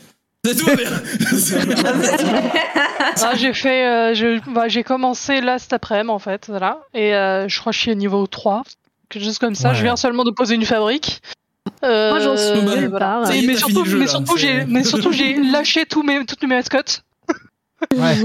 C'est 0.46 0.56
tout 0.56 0.76
bien. 0.76 0.90
ah, 3.22 3.32
j'ai 3.36 3.52
fait, 3.52 3.86
euh, 3.86 4.14
je- 4.14 4.40
bah, 4.52 4.68
j'ai 4.68 4.82
commencé 4.82 5.40
là 5.40 5.58
cet 5.58 5.72
après-midi 5.72 6.10
en 6.10 6.18
fait, 6.18 6.46
voilà, 6.48 6.80
et 6.94 7.14
euh, 7.14 7.48
je 7.48 7.58
crois 7.60 7.72
que 7.72 7.76
je 7.76 7.82
suis 7.82 7.90
au 7.90 7.94
niveau 7.94 8.26
3, 8.26 8.62
quelque 9.08 9.24
chose 9.24 9.38
comme 9.38 9.54
ça. 9.54 9.70
Ouais. 9.70 9.74
Je 9.74 9.82
viens 9.82 9.96
seulement 9.96 10.24
de 10.24 10.30
poser 10.30 10.54
une 10.54 10.64
fabrique. 10.64 11.22
Euh, 11.84 12.10
Moi, 12.10 12.20
j'en 12.20 12.36
suis 12.36 12.60
bah, 12.62 13.26
surtout, 13.56 13.84
jeu, 13.84 14.06
surtout, 14.06 14.36
j'ai, 14.36 14.64
mais 14.66 14.84
surtout, 14.84 15.12
j'ai 15.12 15.34
lâché 15.52 15.84
tous 15.86 16.02
mes, 16.02 16.24
toutes 16.24 16.42
mes 16.42 16.48
mascottes. 16.56 17.02
Ouais. 17.94 18.16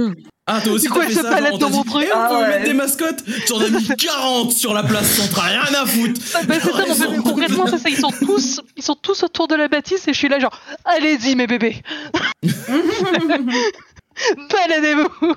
Ah, 0.54 0.60
toi 0.62 0.74
aussi, 0.74 0.88
t'as 0.94 1.02
fait 1.02 1.14
ça, 1.14 1.22
genre, 1.38 1.48
on 1.54 1.58
t'a 1.58 1.66
dans 1.66 1.70
mon 1.70 1.82
dit, 1.84 1.90
truc. 1.90 2.04
Eh, 2.06 2.12
vous 2.12 2.14
Ah 2.20 2.28
pouvez 2.30 2.42
ouais. 2.42 2.50
mettre 2.50 2.66
des 2.66 2.74
mascottes 2.74 3.24
Tu 3.46 3.54
en 3.54 3.62
as 3.62 3.70
mis 3.70 3.88
40 3.88 4.52
sur 4.52 4.74
la 4.74 4.84
place 4.84 5.10
centrale, 5.12 5.58
rien 5.64 5.82
à 5.82 5.86
foutre 5.86 6.20
Bah, 6.48 6.56
c'est 6.62 6.72
ça, 6.94 7.06
mon 7.08 7.12
bébé, 7.12 7.24
concrètement, 7.24 7.68
c'est 7.68 7.78
ça. 7.78 7.90
Ils 7.90 7.98
sont 7.98 8.12
tous, 8.12 8.60
ils 8.76 8.84
sont 8.84 8.96
tous 8.96 9.24
autour 9.24 9.48
de 9.48 9.56
la 9.56 9.70
bâtisse 9.70 10.08
et 10.10 10.14
je 10.14 10.18
suis 10.18 10.28
là 10.28 10.40
genre, 10.40 10.60
allez-y 10.84 11.36
mes 11.36 11.48
bébés, 11.48 11.82
baladez-vous. 14.52 15.36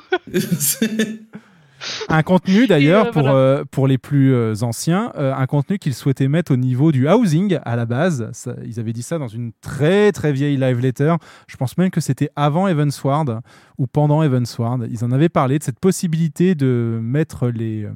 Un 2.09 2.23
contenu 2.23 2.67
d'ailleurs 2.69 3.11
pour, 3.11 3.23
voilà. 3.23 3.37
euh, 3.37 3.65
pour 3.71 3.87
les 3.89 3.99
plus 3.99 4.33
euh, 4.35 4.55
anciens, 4.63 5.13
euh, 5.17 5.35
un 5.35 5.47
contenu 5.47 5.79
qu'ils 5.79 5.95
souhaitaient 5.95 6.29
mettre 6.29 6.53
au 6.53 6.57
niveau 6.57 6.93
du 6.93 7.09
housing 7.09 7.59
à 7.65 7.77
la 7.77 7.87
base. 7.87 8.29
Ça- 8.33 8.55
ils 8.65 8.79
avaient 8.81 8.93
dit 8.93 9.03
ça 9.03 9.19
dans 9.19 9.29
une 9.29 9.53
très 9.61 10.13
très 10.13 10.33
vieille 10.33 10.57
live 10.57 10.81
letter. 10.81 11.15
Je 11.47 11.57
pense 11.57 11.77
même 11.79 11.91
que 11.91 12.01
c'était 12.01 12.31
avant 12.37 12.69
Evansward 12.69 13.41
ou 13.79 13.87
pendant 13.87 14.23
Evansward. 14.23 14.87
Ils 14.91 15.05
en 15.05 15.13
avaient 15.13 15.29
parlé 15.29 15.59
de 15.59 15.65
cette 15.65 15.81
possibilité 15.81 16.55
de 16.55 16.99
mettre 17.03 17.49
les, 17.49 17.87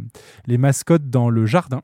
les 0.47 0.59
mascottes 0.59 1.09
dans 1.11 1.31
le 1.31 1.47
jardin, 1.47 1.83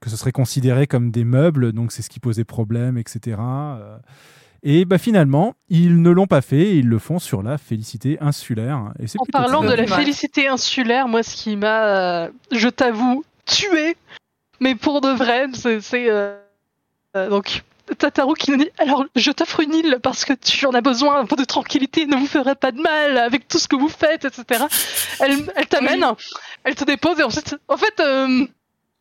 que 0.00 0.10
ce 0.10 0.16
serait 0.16 0.32
considéré 0.32 0.86
comme 0.86 1.10
des 1.10 1.24
meubles, 1.24 1.72
donc 1.72 1.92
c'est 1.92 2.02
ce 2.02 2.10
qui 2.10 2.20
posait 2.20 2.44
problème, 2.44 2.98
etc. 2.98 3.36
Euh, 3.40 3.96
Et 4.68 4.84
bah, 4.84 4.98
finalement, 4.98 5.54
ils 5.68 6.02
ne 6.02 6.10
l'ont 6.10 6.26
pas 6.26 6.40
fait 6.40 6.60
et 6.60 6.74
ils 6.78 6.88
le 6.88 6.98
font 6.98 7.20
sur 7.20 7.40
la 7.40 7.56
félicité 7.56 8.18
insulaire. 8.20 8.92
Et 8.98 9.06
c'est 9.06 9.16
En 9.20 9.24
parlant 9.24 9.62
de 9.62 9.72
la 9.72 9.86
félicité 9.86 10.48
insulaire, 10.48 11.06
moi, 11.06 11.22
ce 11.22 11.36
qui 11.36 11.54
m'a, 11.54 11.84
euh, 11.86 12.28
je 12.50 12.68
t'avoue, 12.68 13.24
tué, 13.44 13.96
mais 14.58 14.74
pour 14.74 15.00
de 15.00 15.10
vrai, 15.10 15.46
c'est, 15.52 15.80
c'est, 15.80 16.10
euh, 16.10 16.36
euh, 17.16 17.30
donc 17.30 17.62
Tataru 17.98 18.34
qui 18.34 18.50
nous 18.50 18.56
dit 18.56 18.70
alors 18.78 19.04
je 19.14 19.30
t'offre 19.30 19.60
une 19.60 19.72
île 19.72 20.00
parce 20.02 20.24
que 20.24 20.32
tu 20.32 20.66
en 20.66 20.72
as 20.72 20.80
besoin 20.80 21.20
un 21.20 21.26
peu 21.26 21.36
de 21.36 21.44
tranquillité, 21.44 22.06
ne 22.06 22.16
vous 22.16 22.26
ferez 22.26 22.56
pas 22.56 22.72
de 22.72 22.80
mal 22.80 23.16
avec 23.18 23.46
tout 23.46 23.60
ce 23.60 23.68
que 23.68 23.76
vous 23.76 23.88
faites, 23.88 24.24
etc. 24.24 24.64
Elle, 25.20 25.46
elle 25.54 25.66
t'amène, 25.66 26.04
elle 26.64 26.74
te 26.74 26.82
dépose 26.82 27.20
et 27.20 27.22
ensuite, 27.22 27.54
en 27.68 27.76
fait, 27.76 28.00
euh, 28.00 28.44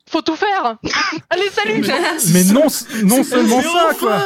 faut 0.09 0.21
tout 0.21 0.35
faire. 0.35 0.77
Allez, 1.29 1.49
salut. 1.49 1.83
Mais 2.33 2.43
non, 2.45 2.67
non 3.03 3.23
seulement 3.23 3.57
Mais 3.57 3.63
ça, 3.63 3.87
enfin 3.91 3.95
quoi. 3.99 4.21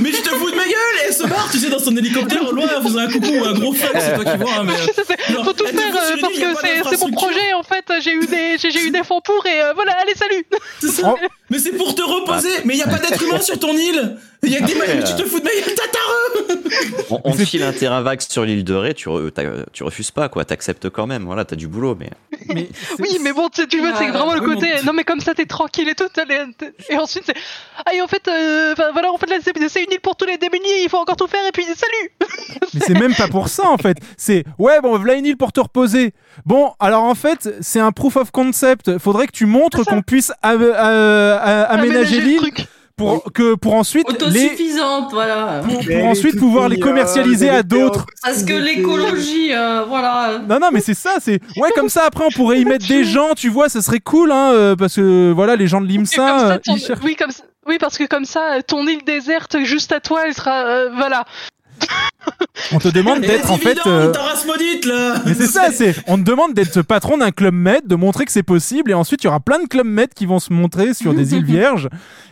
Mais 0.00 0.12
je 0.12 0.22
te 0.22 0.28
fous 0.30 0.50
de 0.50 0.56
ma 0.56 0.64
gueule 0.64 0.72
Et 1.02 1.06
elle 1.08 1.14
se 1.14 1.24
barre, 1.26 1.48
tu 1.50 1.58
sais, 1.58 1.70
dans 1.70 1.78
son 1.78 1.96
hélicoptère, 1.96 2.46
au 2.46 2.52
loin, 2.52 2.66
elle 2.76 2.82
faisait 2.82 3.00
un 3.00 3.10
coucou 3.10 3.30
ou 3.30 3.44
un 3.44 3.54
gros 3.54 3.72
flex, 3.72 3.92
c'est 4.04 4.14
toi 4.14 4.24
qui 4.24 4.38
vois, 4.38 4.52
hein, 4.58 4.64
mais... 4.64 4.72
C'est- 5.06 5.32
Genre, 5.32 5.44
faut 5.44 5.52
tout 5.52 5.66
faire 5.66 5.94
euh, 5.96 6.16
parce 6.20 6.32
que 6.34 6.90
c'est, 6.90 7.00
mon 7.00 7.10
projet 7.10 7.52
en 7.54 7.62
fait. 7.62 7.84
J'ai 8.00 8.12
eu 8.12 8.26
des 8.26 8.58
j'ai, 8.58 8.86
eu 8.86 8.90
des 8.90 9.02
fonds 9.02 9.20
pour 9.24 9.44
et 9.46 9.62
euh, 9.62 9.72
voilà. 9.74 9.92
Allez, 10.00 10.14
salut. 10.14 10.44
C'est 10.80 10.88
ça. 10.88 11.14
Mais 11.50 11.58
c'est 11.58 11.72
pour 11.72 11.94
te 11.94 12.02
reposer 12.02 12.48
Mais 12.64 12.74
il 12.74 12.78
y 12.78 12.82
a 12.82 12.88
pas 12.88 12.98
d'être 12.98 13.22
humain 13.22 13.40
sur 13.40 13.58
ton 13.58 13.72
île 13.76 14.16
Il 14.46 14.52
y 14.52 14.56
a 14.56 14.60
des 14.60 14.72
Après, 14.74 14.86
mecs, 14.86 14.96
mais 14.96 15.04
tu 15.04 15.12
euh, 15.12 15.16
te 15.16 15.24
fous 15.24 15.38
de 15.40 15.44
ma 15.44 15.50
gueule, 15.50 15.74
Tataru 15.74 16.62
On, 17.10 17.20
on 17.24 17.32
file 17.34 17.62
un 17.62 17.72
terrain 17.72 18.00
vague 18.00 18.20
sur 18.20 18.44
l'île 18.44 18.64
de 18.64 18.74
Ré, 18.74 18.94
tu, 18.94 19.08
re- 19.08 19.30
t'as- 19.30 19.64
tu 19.72 19.82
refuses 19.82 20.10
pas, 20.10 20.28
quoi. 20.28 20.44
T'acceptes 20.44 20.88
quand 20.90 21.06
même. 21.06 21.24
Voilà, 21.24 21.44
t'as 21.44 21.56
du 21.56 21.66
boulot, 21.68 21.96
mais. 21.98 22.10
Mais 22.54 22.68
Oui, 22.98 23.18
mais 23.22 23.32
bon, 23.32 23.48
tu, 23.48 23.66
tu 23.66 23.78
vois, 23.80 23.94
c'est 23.96 24.06
Ah, 24.08 24.12
vraiment 24.12 24.34
le 24.34 24.40
côté. 24.40 24.68
Non, 24.84 24.92
mais 24.92 25.04
comme 25.04 25.20
ça, 25.20 25.34
t'es 25.34 25.46
tranquille 25.46 25.88
et 25.88 25.94
tout. 25.94 26.04
Et 26.88 26.96
ensuite, 26.96 27.24
c'est. 27.26 27.34
Ah, 27.84 27.94
et 27.94 28.00
en 28.00 28.06
fait, 28.06 28.26
euh, 28.28 28.74
voilà, 28.92 29.12
en 29.12 29.18
fait, 29.18 29.28
là, 29.28 29.36
c'est 29.42 29.52
c'est 29.68 29.82
une 29.84 29.92
île 29.92 30.00
pour 30.00 30.16
tous 30.16 30.26
les 30.26 30.38
démunis. 30.38 30.64
Il 30.82 30.88
faut 30.88 30.98
encore 30.98 31.16
tout 31.16 31.26
faire 31.26 31.44
et 31.46 31.52
puis 31.52 31.64
salut. 31.64 32.10
Mais 32.74 32.80
c'est 32.86 32.98
même 32.98 33.14
pas 33.14 33.28
pour 33.28 33.48
ça 33.48 33.66
en 33.68 33.78
fait. 33.78 33.96
C'est 34.16 34.44
ouais 34.58 34.80
bon 34.80 34.96
voilà 34.98 35.14
une 35.14 35.24
île 35.26 35.36
pour 35.36 35.52
te 35.52 35.60
reposer. 35.60 36.12
Bon 36.44 36.72
alors 36.78 37.04
en 37.04 37.14
fait 37.14 37.48
c'est 37.60 37.80
un 37.80 37.92
proof 37.92 38.16
of 38.16 38.30
concept. 38.30 38.98
Faudrait 38.98 39.26
que 39.26 39.32
tu 39.32 39.46
montres 39.46 39.78
C'est 39.84 39.90
qu'on 39.90 40.02
puisse 40.02 40.30
euh, 40.44 40.72
euh, 40.74 41.64
aménager 41.68 42.20
le 42.20 42.26
l'île 42.26 42.50
pour 42.96 43.30
que 43.32 43.54
pour 43.54 43.74
ensuite 43.74 44.08
les 44.08 44.14
Autosuffisante, 44.14 45.10
voilà. 45.12 45.60
pour, 45.62 46.04
ensuite 46.06 46.38
pouvoir 46.38 46.68
les 46.68 46.78
commercialiser 46.80 47.46
elle 47.46 47.56
à 47.56 47.62
d'autres. 47.62 48.06
Parce 48.22 48.42
que 48.42 48.54
l'écologie, 48.54 49.52
euh, 49.52 49.84
voilà. 49.86 50.38
Non 50.48 50.58
non 50.58 50.68
mais 50.72 50.80
c'est 50.80 50.94
ça 50.94 51.16
c'est 51.20 51.40
ouais 51.58 51.70
comme 51.74 51.90
ça 51.90 52.04
après 52.06 52.24
on 52.24 52.30
pourrait 52.30 52.60
y 52.60 52.64
mettre 52.72 52.86
des 52.88 53.04
gens 53.04 53.34
tu 53.36 53.48
vois 53.50 53.68
ça 53.68 53.82
serait 53.82 54.00
cool 54.00 54.32
hein 54.32 54.50
euh, 54.52 54.76
parce 54.76 54.96
que 54.96 55.30
voilà 55.34 55.56
les 55.56 55.66
gens 55.66 55.80
de 55.82 55.86
l'IMSA 55.86 56.16
ça, 56.16 56.38
euh, 56.52 56.58
ton- 56.64 56.76
ils 56.76 56.80
cherchent- 56.80 57.00
Oui, 57.04 57.16
comme 57.16 57.30
Oui, 57.66 57.76
parce 57.78 57.98
que 57.98 58.04
comme 58.04 58.24
ça, 58.24 58.62
ton 58.66 58.86
île 58.86 59.02
déserte 59.04 59.58
juste 59.64 59.92
à 59.92 60.00
toi, 60.00 60.22
elle 60.26 60.34
sera. 60.34 60.64
euh, 60.64 60.90
voilà. 60.96 61.24
On 62.72 62.78
te 62.78 62.88
demande 62.88 63.20
Mais 63.20 63.26
d'être 63.28 63.50
en 63.50 63.56
fait 63.58 63.78
euh, 63.86 64.12
maudite, 64.46 64.84
là 64.86 65.14
mais 65.24 65.34
c'est 65.34 65.46
ça, 65.46 65.70
c'est 65.72 65.94
on 66.06 66.16
te 66.16 66.22
demande 66.22 66.54
d'être 66.54 66.82
patron 66.82 67.18
d'un 67.18 67.30
club 67.30 67.54
med, 67.54 67.86
de 67.86 67.94
montrer 67.94 68.24
que 68.24 68.32
c'est 68.32 68.42
possible, 68.42 68.90
et 68.90 68.94
ensuite 68.94 69.22
il 69.22 69.26
y 69.26 69.28
aura 69.28 69.40
plein 69.40 69.60
de 69.62 69.66
clubs 69.68 69.86
med 69.86 70.12
qui 70.14 70.26
vont 70.26 70.40
se 70.40 70.52
montrer 70.52 70.94
sur 70.94 71.14
des 71.14 71.34
îles 71.34 71.44
vierges. 71.54 71.88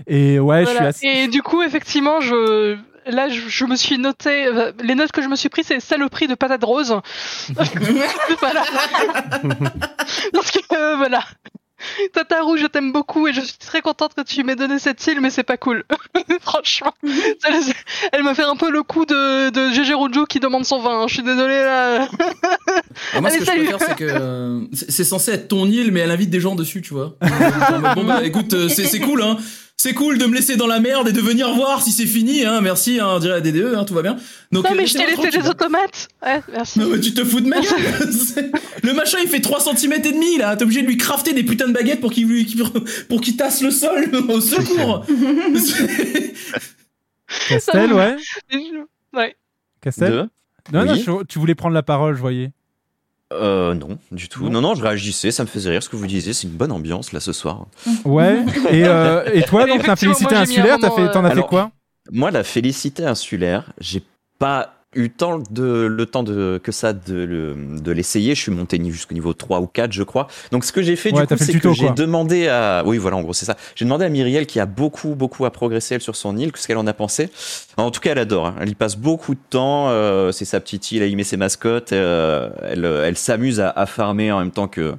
Et 0.06 0.38
ouais, 0.38 0.64
je 0.64 0.70
suis 0.70 0.78
assez. 0.78 1.06
Et 1.06 1.28
du 1.28 1.42
coup, 1.42 1.62
effectivement, 1.62 2.20
je. 2.20 2.76
Là, 3.06 3.28
je, 3.28 3.38
je 3.48 3.66
me 3.66 3.76
suis 3.76 3.98
noté. 3.98 4.46
euh, 4.46 4.72
Les 4.82 4.94
notes 4.94 5.12
que 5.12 5.20
je 5.20 5.28
me 5.28 5.36
suis 5.36 5.50
pris, 5.50 5.62
c'est 5.62 5.78
saloperie 5.78 6.26
de 6.26 6.34
patate 6.34 6.64
rose. 6.64 6.88
voilà. 8.40 8.62
Parce 10.32 10.50
que, 10.50 10.58
euh, 10.74 10.96
voilà. 10.96 11.20
Tataru, 12.12 12.58
je 12.58 12.66
t'aime 12.66 12.92
beaucoup 12.92 13.26
et 13.28 13.32
je 13.32 13.40
suis 13.40 13.58
très 13.58 13.80
contente 13.80 14.14
que 14.14 14.22
tu 14.22 14.42
m'aies 14.44 14.56
donné 14.56 14.78
cette 14.78 15.04
île, 15.06 15.20
mais 15.20 15.30
c'est 15.30 15.42
pas 15.42 15.56
cool. 15.56 15.84
Franchement. 16.40 16.92
Elle, 17.02 17.54
elle 18.12 18.22
m'a 18.22 18.34
fait 18.34 18.42
un 18.44 18.56
peu 18.56 18.70
le 18.70 18.82
coup 18.82 19.04
de, 19.06 19.50
de 19.50 19.72
GG 19.72 19.94
Rojo 19.94 20.26
qui 20.26 20.40
demande 20.40 20.64
son 20.64 20.80
vin. 20.80 21.02
hein. 21.02 21.06
Je 21.08 21.14
suis 21.14 21.22
désolée 21.22 21.60
là. 21.62 22.08
Ah, 23.14 23.20
moi, 23.20 23.30
ce 23.30 23.36
Allez, 23.36 23.38
que 23.38 23.44
salut. 23.44 23.66
je 23.66 23.70
préfère, 23.70 23.88
c'est 23.88 23.96
que 23.96 24.04
euh, 24.08 24.60
c'est 24.72 25.04
censé 25.04 25.32
être 25.32 25.48
ton 25.48 25.66
île, 25.66 25.90
mais 25.92 26.00
elle 26.00 26.10
invite 26.10 26.30
des 26.30 26.40
gens 26.40 26.54
dessus, 26.54 26.82
tu 26.82 26.94
vois. 26.94 27.14
Bon, 27.94 28.04
bah, 28.04 28.24
écoute, 28.24 28.54
euh, 28.54 28.68
c'est 28.68 28.84
c'est 28.86 29.00
cool, 29.00 29.22
hein. 29.22 29.36
C'est 29.76 29.92
cool 29.92 30.18
de 30.18 30.24
me 30.26 30.34
laisser 30.34 30.56
dans 30.56 30.68
la 30.68 30.78
merde 30.80 31.08
et 31.08 31.12
de 31.12 31.20
venir 31.20 31.52
voir 31.52 31.82
si 31.82 31.90
c'est 31.92 32.06
fini, 32.06 32.44
hein. 32.44 32.60
Merci, 32.62 33.00
hein, 33.00 33.08
on 33.16 33.18
dirait 33.18 33.34
la 33.34 33.40
DDE, 33.40 33.74
hein, 33.76 33.84
tout 33.84 33.92
va 33.92 34.02
bien. 34.02 34.16
Donc, 34.52 34.64
non, 34.64 34.70
euh, 34.70 34.74
mais 34.76 34.86
je 34.86 34.94
t'ai 34.94 35.04
laissé 35.04 35.30
des 35.30 35.46
automates. 35.48 36.08
Ouais, 36.24 36.40
merci. 36.52 36.78
Non, 36.78 36.88
mais 36.88 37.00
tu 37.00 37.12
te 37.12 37.22
fous 37.24 37.40
de 37.40 37.48
ma 37.48 37.60
gueule 37.60 38.50
Le 38.82 38.92
machin 38.94 39.18
il 39.22 39.28
fait 39.28 39.40
3 39.40 39.60
cm 39.60 39.92
et 39.92 39.98
demi 40.12 40.38
là, 40.38 40.56
t'es 40.56 40.62
obligé 40.62 40.80
de 40.82 40.86
lui 40.86 40.96
crafter 40.96 41.32
des 41.34 41.42
putains 41.42 41.66
de 41.68 41.72
baguettes 41.72 42.00
pour 42.00 42.12
qu'il 42.12 42.26
lui- 42.28 42.46
pour 43.08 43.20
qu'il 43.20 43.36
tasse 43.36 43.60
le 43.62 43.70
sol 43.72 44.10
au 44.28 44.40
secours. 44.40 45.04
C'est- 45.56 46.32
Castel, 47.48 47.92
ouais. 47.92 48.16
Ouais. 49.12 49.36
Castel. 49.82 50.28
Non, 50.72 50.84
non, 50.86 50.94
je- 50.94 51.24
tu 51.24 51.38
voulais 51.38 51.54
prendre 51.56 51.74
la 51.74 51.82
parole, 51.82 52.14
je 52.14 52.20
voyais. 52.20 52.52
Euh, 53.34 53.74
non, 53.74 53.98
du 54.12 54.28
tout. 54.28 54.44
Non. 54.44 54.50
Non, 54.50 54.60
non, 54.60 54.74
je 54.74 54.82
réagissais, 54.82 55.30
ça 55.30 55.42
me 55.42 55.48
faisait 55.48 55.70
rire 55.70 55.82
ce 55.82 55.88
que 55.88 55.96
vous 55.96 56.06
disiez. 56.06 56.32
C'est 56.32 56.46
une 56.46 56.54
bonne 56.54 56.72
ambiance 56.72 57.12
là 57.12 57.20
ce 57.20 57.32
soir. 57.32 57.66
Ouais. 58.04 58.44
Et, 58.70 58.84
euh, 58.84 59.24
et 59.32 59.42
toi, 59.42 59.66
donc, 59.66 59.86
la 59.86 59.96
félicité 59.96 60.34
insulaire, 60.34 60.78
t'as 60.80 60.88
moment, 60.88 61.06
fait, 61.06 61.12
t'en 61.12 61.24
as 61.24 61.34
fait 61.34 61.42
quoi? 61.42 61.70
Moi, 62.10 62.30
la 62.30 62.44
félicité 62.44 63.04
insulaire, 63.04 63.72
j'ai 63.78 64.02
pas 64.38 64.73
eu 64.94 65.10
tant 65.10 65.38
de, 65.50 65.86
le 65.86 66.06
temps 66.06 66.22
de, 66.22 66.60
que 66.62 66.72
ça 66.72 66.92
de, 66.92 67.56
de 67.56 67.92
l'essayer. 67.92 68.34
Je 68.34 68.40
suis 68.40 68.52
monté 68.52 68.80
jusqu'au 68.90 69.14
niveau 69.14 69.32
3 69.32 69.60
ou 69.60 69.66
4, 69.66 69.92
je 69.92 70.02
crois. 70.02 70.26
Donc, 70.52 70.64
ce 70.64 70.72
que 70.72 70.82
j'ai 70.82 70.96
fait, 70.96 71.12
Ouais, 71.12 71.22
du 71.22 71.26
coup, 71.26 71.34
c'est 71.38 71.58
que 71.60 71.72
j'ai 71.72 71.90
demandé 71.90 72.48
à. 72.48 72.82
Oui, 72.86 72.98
voilà, 72.98 73.16
en 73.16 73.22
gros, 73.22 73.32
c'est 73.32 73.44
ça. 73.46 73.56
J'ai 73.74 73.84
demandé 73.84 74.04
à 74.04 74.08
Myriel, 74.08 74.46
qui 74.46 74.60
a 74.60 74.66
beaucoup, 74.66 75.14
beaucoup 75.14 75.44
à 75.44 75.50
progresser, 75.50 75.94
elle, 75.96 76.00
sur 76.00 76.16
son 76.16 76.36
île, 76.36 76.52
ce 76.54 76.66
qu'elle 76.66 76.78
en 76.78 76.86
a 76.86 76.92
pensé. 76.92 77.30
En 77.76 77.90
tout 77.90 78.00
cas, 78.00 78.12
elle 78.12 78.18
adore. 78.18 78.46
hein. 78.46 78.56
Elle 78.60 78.70
y 78.70 78.74
passe 78.74 78.96
beaucoup 78.96 79.34
de 79.34 79.40
temps. 79.50 79.88
euh, 79.90 80.32
c'est 80.32 80.44
sa 80.44 80.60
petite 80.60 80.90
île, 80.92 81.02
elle 81.02 81.10
y 81.10 81.16
met 81.16 81.24
ses 81.24 81.36
mascottes. 81.36 81.92
euh, 81.92 82.50
elle 82.62 82.84
elle 82.84 83.16
s'amuse 83.16 83.60
à, 83.60 83.70
à 83.70 83.86
farmer 83.86 84.30
en 84.32 84.38
même 84.40 84.50
temps 84.50 84.68
que 84.68 84.94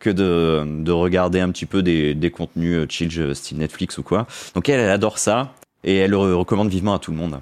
que 0.00 0.10
de, 0.10 0.64
de 0.82 0.92
regarder 0.92 1.40
un 1.40 1.50
petit 1.50 1.64
peu 1.66 1.82
des, 1.82 2.14
des 2.14 2.30
contenus 2.30 2.76
euh, 2.76 2.86
chill 2.88 3.34
style 3.34 3.58
Netflix 3.58 3.96
ou 3.96 4.02
quoi. 4.02 4.26
Donc 4.54 4.68
elle, 4.68 4.80
elle 4.80 4.90
adore 4.90 5.18
ça 5.18 5.54
et 5.82 5.96
elle 5.96 6.10
le 6.10 6.34
recommande 6.36 6.68
vivement 6.68 6.94
à 6.94 6.98
tout 6.98 7.10
le 7.10 7.16
monde. 7.16 7.40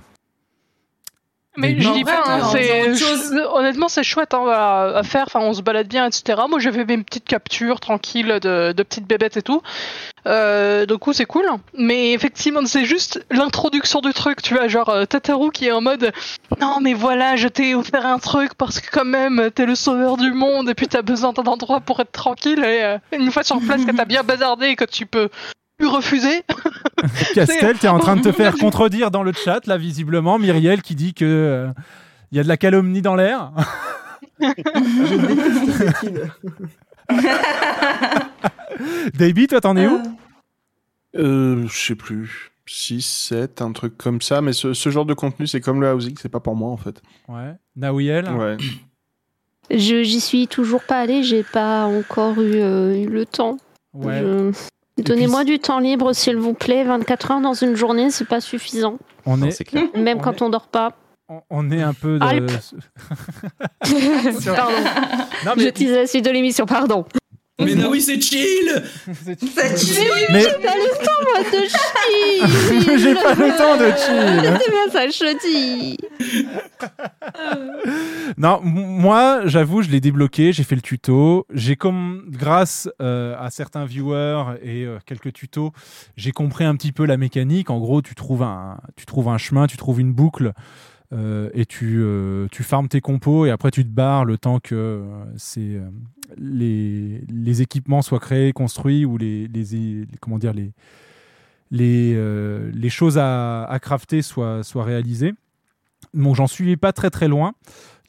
Mais 1.57 1.79
je 1.79 1.91
dis 1.91 2.05
pas, 2.05 2.23
hein, 2.27 2.41
c'est- 2.51 3.45
honnêtement 3.53 3.89
c'est 3.89 4.03
chouette 4.03 4.33
hein, 4.33 4.41
voilà, 4.43 4.97
à 4.99 5.03
faire, 5.03 5.25
enfin 5.27 5.41
on 5.41 5.53
se 5.53 5.61
balade 5.61 5.87
bien, 5.87 6.07
etc. 6.07 6.41
Moi 6.49 6.59
j'avais 6.61 6.85
mes 6.85 6.99
petites 7.03 7.27
captures 7.27 7.79
tranquilles 7.79 8.39
de, 8.41 8.73
de 8.73 8.83
petites 8.83 9.07
bébêtes 9.07 9.37
et 9.37 9.43
tout. 9.43 9.61
Euh, 10.27 10.87
du 10.87 10.97
coup 10.97 11.13
c'est 11.13 11.27
cool. 11.27 11.45
Mais 11.77 12.13
effectivement 12.13 12.65
c'est 12.65 12.87
juste 12.87 13.23
l'introduction 13.31 14.01
du 14.01 14.13
truc, 14.15 14.41
tu 14.41 14.55
vois, 14.55 14.69
genre 14.69 14.89
euh, 14.89 15.05
Tataru 15.05 15.51
qui 15.51 15.67
est 15.67 15.73
en 15.73 15.83
mode 15.83 16.13
non 16.61 16.79
mais 16.81 16.95
voilà 16.95 17.37
je 17.37 17.49
t'ai 17.49 17.75
offert 17.75 18.07
un 18.07 18.19
truc 18.19 18.55
parce 18.55 18.81
que 18.81 18.89
quand 18.91 19.05
même 19.05 19.51
t'es 19.55 19.67
le 19.67 19.75
sauveur 19.75 20.17
du 20.17 20.33
monde 20.33 20.71
et 20.71 20.75
puis 20.75 20.89
t'as 20.89 21.03
besoin 21.03 21.33
d'un 21.33 21.43
endroit 21.45 21.81
pour 21.81 22.01
être 22.01 22.13
tranquille 22.13 22.61
et 22.65 22.83
euh, 22.83 22.99
une 23.13 23.31
fois 23.31 23.43
sur 23.43 23.61
place 23.61 23.85
que 23.85 23.91
t'as 23.95 24.05
bien 24.07 24.23
bazardé 24.23 24.69
et 24.69 24.77
que 24.77 24.85
tu 24.85 25.05
peux 25.07 25.29
plus 25.83 25.89
refuser. 25.91 26.43
Castel, 27.35 27.77
t'es 27.79 27.89
en 27.89 27.99
train 27.99 28.15
de 28.15 28.23
te 28.23 28.31
faire 28.31 28.55
contredire 28.61 29.11
dans 29.11 29.25
le 29.25 29.33
chat, 29.33 29.67
là, 29.67 29.77
visiblement. 29.77 30.39
Myriel 30.39 30.81
qui 30.81 30.95
dit 30.95 31.13
que 31.13 31.25
euh, 31.25 31.69
il 32.31 32.37
y 32.37 32.41
a 32.41 32.45
de 32.45 32.49
la 32.49 32.57
calomnie 32.57 33.03
dans 33.03 33.17
l'air. 33.17 33.51
Davey, 39.15 39.47
toi, 39.47 39.61
t'en 39.61 39.77
es 39.77 39.87
où 39.89 40.01
Euh, 41.17 41.67
je 41.69 41.77
sais 41.77 41.95
plus. 41.95 42.51
6, 42.67 43.03
7, 43.05 43.61
un 43.61 43.73
truc 43.73 43.99
comme 43.99 44.23
ça. 44.23 44.41
Mais 44.41 44.53
ce, 44.53 44.73
ce 44.73 44.89
genre 44.91 45.05
de 45.05 45.15
contenu, 45.15 45.47
c'est 45.47 45.61
comme 45.61 45.81
le 45.81 45.93
housing, 45.93 46.15
c'est 46.21 46.29
pas 46.29 46.41
pour 46.41 46.55
moi 46.55 46.71
en 46.71 46.77
fait. 46.77 47.03
Ouais. 47.29 47.55
Nawiel 47.77 48.29
Ouais. 48.31 48.57
Je 49.71 50.03
j'y 50.03 50.21
suis 50.21 50.47
toujours 50.49 50.83
pas 50.83 51.01
allée, 51.01 51.23
j'ai 51.23 51.43
pas 51.43 51.87
encore 51.87 52.41
eu, 52.41 52.55
euh, 52.61 52.95
eu 52.97 53.07
le 53.09 53.27
temps. 53.27 53.57
Ouais. 53.95 54.21
Je- 54.21 54.53
Donnez-moi 54.99 55.45
du 55.45 55.59
temps 55.59 55.79
libre, 55.79 56.13
s'il 56.13 56.37
vous 56.37 56.55
plaît. 56.55 56.85
24 56.85 57.31
heures 57.31 57.41
dans 57.41 57.55
une 57.55 57.75
journée, 57.77 58.11
c'est 58.11 58.27
pas 58.29 58.41
suffisant. 58.41 58.99
On 59.27 59.37
Non, 59.39 59.47
est, 59.47 59.51
c'est 59.53 59.65
clair. 59.65 59.85
Même 59.97 60.19
On 60.19 60.21
quand 60.21 60.43
on 60.43 60.51
dort 60.51 60.69
pas. 60.69 60.93
on- 61.29 61.41
on 61.51 61.71
est 61.71 61.83
un 61.83 61.95
peu. 61.95 62.19
De... 62.19 62.25
Pardon. 64.55 64.73
non, 65.47 65.53
Je 65.57 65.65
mais, 65.65 65.73
tease 65.73 65.93
la 65.93 66.07
suite 66.07 66.25
de 66.25 66.31
l'émission, 66.31 66.67
pardon. 66.67 67.05
Mais 67.65 67.75
non, 67.75 67.91
oui, 67.91 68.01
c'est 68.01 68.21
chill 68.21 68.83
C'est 69.55 69.79
chill. 69.79 70.05
mais 70.33 70.41
J'ai 70.41 70.53
pas 70.63 70.75
le 70.75 71.05
temps, 71.05 71.23
moi, 71.25 71.43
de 71.51 71.67
chill. 71.69 72.99
j'ai 72.99 73.15
pas 73.15 73.35
le 73.35 73.57
temps 73.57 73.77
de 73.77 73.87
chill. 73.97 74.59
C'est 74.63 74.71
bien 74.71 74.91
ça, 74.93 75.09
je 75.09 75.39
dis. 75.49 75.99
Non, 78.39 78.61
moi, 78.63 79.43
j'avoue, 79.47 79.83
je 79.83 79.91
l'ai 79.91 80.01
débloqué, 80.01 80.53
j'ai 80.53 80.63
fait 80.65 80.75
le 80.75 80.81
tuto. 80.83 81.47
J'ai 81.53 81.77
comme, 81.77 82.25
grâce 82.29 82.89
euh, 83.01 83.35
à 83.39 83.51
certains 83.51 83.85
viewers 83.85 84.45
et 84.63 84.85
euh, 84.85 84.99
quelques 85.07 85.33
tutos, 85.33 85.73
j'ai 86.17 86.33
compris 86.33 86.65
un 86.65 86.75
petit 86.77 86.93
peu 86.93 87.05
la 87.05 87.17
mécanique. 87.17 87.71
En 87.71 87.79
gros, 87.79 88.03
tu 88.03 88.15
trouves 88.15 88.43
un, 88.43 88.79
tu 88.97 89.07
trouves 89.07 89.29
un 89.29 89.39
chemin, 89.39 89.67
tu 89.67 89.77
trouves 89.77 90.01
une 90.01 90.13
boucle. 90.13 90.53
euh, 91.13 91.51
et 91.53 91.67
tu, 91.67 92.01
euh, 92.01 92.47
tu 92.51 92.63
farmes 92.63 92.89
tes 92.89 93.03
compos 93.03 93.45
et 93.45 93.51
après 93.51 93.71
tu 93.71 93.85
te 93.85 93.91
barres 93.91 94.25
le 94.25 94.39
temps 94.39 94.61
que 94.61 94.75
euh, 94.75 95.25
c'est, 95.37 95.61
euh, 95.61 95.91
les, 96.39 97.63
équipements 97.63 98.03
soient 98.03 98.21
créés, 98.21 98.53
construits 98.53 99.05
ou 99.05 99.19
les, 99.19 99.49
les, 99.49 100.07
comment 100.21 100.39
dire, 100.39 100.53
les, 100.53 100.73
les, 101.71 102.15
euh, 102.15 102.71
les 102.75 102.91
choses 102.91 103.19
à, 103.19 103.65
à 103.65 103.79
crafter 103.79 104.23
soient, 104.23 104.63
soient 104.63 104.85
réalisées. 104.85 105.33
Bon, 106.15 106.35
j'en 106.35 106.47
suis 106.47 106.77
pas 106.77 106.93
très 106.93 107.11
très 107.11 107.29
loin. 107.29 107.55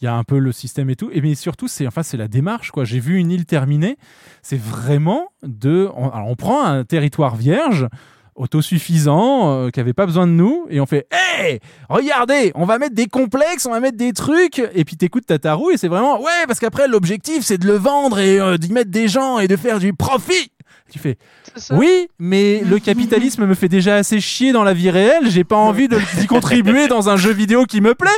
Il 0.02 0.06
y 0.06 0.08
a 0.08 0.16
un 0.16 0.24
peu 0.24 0.38
le 0.38 0.52
système 0.52 0.90
et 0.90 0.98
tout. 0.98 1.10
Et 1.14 1.22
mais 1.22 1.34
surtout, 1.34 1.70
c'est 1.70 1.88
enfin, 1.88 2.02
la 2.18 2.28
démarche. 2.28 2.72
quoi. 2.72 2.84
J'ai 2.84 3.00
vu 3.00 3.18
une 3.18 3.32
île 3.32 3.46
terminée. 3.46 3.98
C'est 4.42 4.60
vraiment 4.60 5.30
de. 5.44 5.90
Alors, 5.96 6.28
on 6.28 6.36
prend 6.36 6.66
un 6.66 6.84
territoire 6.84 7.38
vierge, 7.38 7.88
autosuffisant, 8.36 9.52
euh, 9.66 9.70
qui 9.70 9.80
avait 9.80 9.94
pas 9.94 10.06
besoin 10.06 10.28
de 10.28 10.32
nous, 10.32 10.66
et 10.70 10.80
on 10.80 10.86
fait 10.86 11.08
Hé 11.40 11.60
Regardez 11.90 12.52
On 12.56 12.66
va 12.66 12.80
mettre 12.80 12.96
des 12.96 13.08
complexes, 13.08 13.66
on 13.66 13.72
va 13.72 13.80
mettre 13.80 13.98
des 13.98 14.14
trucs. 14.14 14.60
Et 14.74 14.84
puis 14.86 14.96
t'écoutes 14.98 15.26
Tataru, 15.26 15.74
et 15.74 15.78
c'est 15.78 15.88
vraiment 15.88 16.20
Ouais, 16.22 16.46
parce 16.48 16.60
qu'après, 16.60 16.88
l'objectif, 16.88 17.44
c'est 17.44 17.58
de 17.58 17.68
le 17.68 17.74
vendre 17.76 18.20
et 18.20 18.40
euh, 18.40 18.58
d'y 18.58 18.72
mettre 18.72 18.92
des 18.92 19.08
gens 19.08 19.40
et 19.40 19.48
de 19.48 19.56
faire 19.56 19.80
du 19.80 19.94
profit. 19.94 20.52
Tu 20.92 21.00
fais 21.00 21.18
oui, 21.72 22.08
mais 22.20 22.62
le 22.62 22.78
capitalisme 22.80 23.46
me 23.46 23.54
fait 23.54 23.70
déjà 23.70 23.96
assez 23.96 24.20
chier 24.20 24.52
dans 24.54 24.64
la 24.64 24.74
vie 24.74 24.90
réelle. 24.90 25.30
J'ai 25.30 25.44
pas 25.44 25.56
envie 25.56 25.88
de 25.88 25.98
d'y 26.20 26.28
contribuer 26.28 26.88
dans 26.88 27.10
un 27.10 27.16
jeu 27.18 27.32
vidéo 27.32 27.66
qui 27.66 27.80
me 27.82 27.94
plaît. 27.96 28.10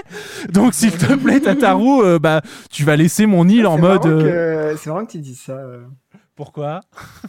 Donc, 0.51 0.73
s'il 0.73 0.91
te 0.91 1.13
plaît, 1.15 1.39
Tataru, 1.41 2.01
euh, 2.03 2.19
bah, 2.19 2.41
tu 2.71 2.83
vas 2.83 2.95
laisser 2.95 3.25
mon 3.25 3.47
île 3.47 3.67
en 3.67 3.77
mode. 3.77 4.05
euh, 4.05 4.71
que- 4.73 4.77
C'est 4.77 4.89
marrant 4.89 5.05
que 5.05 5.11
tu 5.11 5.19
dises 5.19 5.41
ça. 5.45 5.57
Pourquoi 6.35 6.81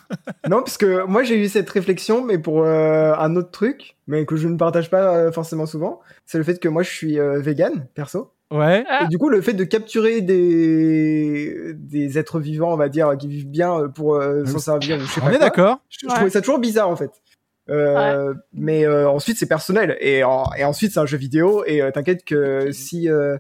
Non, 0.49 0.59
parce 0.59 0.77
que 0.79 1.05
moi 1.07 1.23
j'ai 1.23 1.37
eu 1.43 1.49
cette 1.49 1.71
réflexion, 1.71 2.25
mais 2.25 2.39
pour 2.39 2.63
euh, 2.65 3.15
un 3.19 3.37
autre 3.37 3.51
truc, 3.51 3.97
mais 4.07 4.27
que 4.27 4.37
je 4.37 4.49
ne 4.49 4.57
partage 4.57 4.91
pas 4.91 5.15
euh, 5.17 5.33
forcément 5.33 5.67
souvent, 5.67 6.01
c'est 6.25 6.39
le 6.39 6.45
fait 6.45 6.59
que 6.59 6.69
moi 6.69 6.83
je 6.83 6.91
suis 6.91 7.19
euh, 7.19 7.39
vegan, 7.41 7.87
perso. 7.95 8.33
Ouais. 8.53 8.85
Ah. 8.89 9.05
Et 9.05 9.09
du 9.09 9.19
coup, 9.19 9.29
le 9.29 9.41
fait 9.41 9.55
de 9.55 9.65
capturer 9.65 10.21
des, 10.21 11.73
des 11.75 12.19
êtres 12.19 12.39
vivants, 12.39 12.73
on 12.73 12.77
va 12.77 12.89
dire, 12.89 13.17
qui 13.19 13.27
vivent 13.27 13.49
bien 13.49 13.77
euh, 13.81 13.89
pour 13.89 14.15
euh, 14.17 14.45
s'en 14.45 14.59
servir, 14.59 15.01
je 15.01 15.07
sais 15.07 15.21
pas 15.21 15.27
On 15.27 15.31
est 15.31 15.39
d'accord. 15.39 15.81
Je, 15.89 15.99
je 16.09 16.15
trouvais 16.15 16.31
ça 16.31 16.41
toujours 16.41 16.59
bizarre 16.61 16.89
en 16.89 16.97
fait. 16.97 17.11
Euh, 17.69 18.33
Mais 18.53 18.87
euh, 18.87 19.09
ensuite 19.09 19.39
c'est 19.39 19.49
personnel 19.49 19.97
et, 20.01 20.23
en- 20.23 20.47
et 20.57 20.63
ensuite 20.65 20.93
c'est 20.93 21.01
un 21.01 21.07
jeu 21.07 21.17
vidéo 21.19 21.65
et 21.67 21.83
euh, 21.83 21.91
t'inquiète 21.91 22.25
que 22.25 22.71
si 22.71 23.09
euh, 23.11 23.37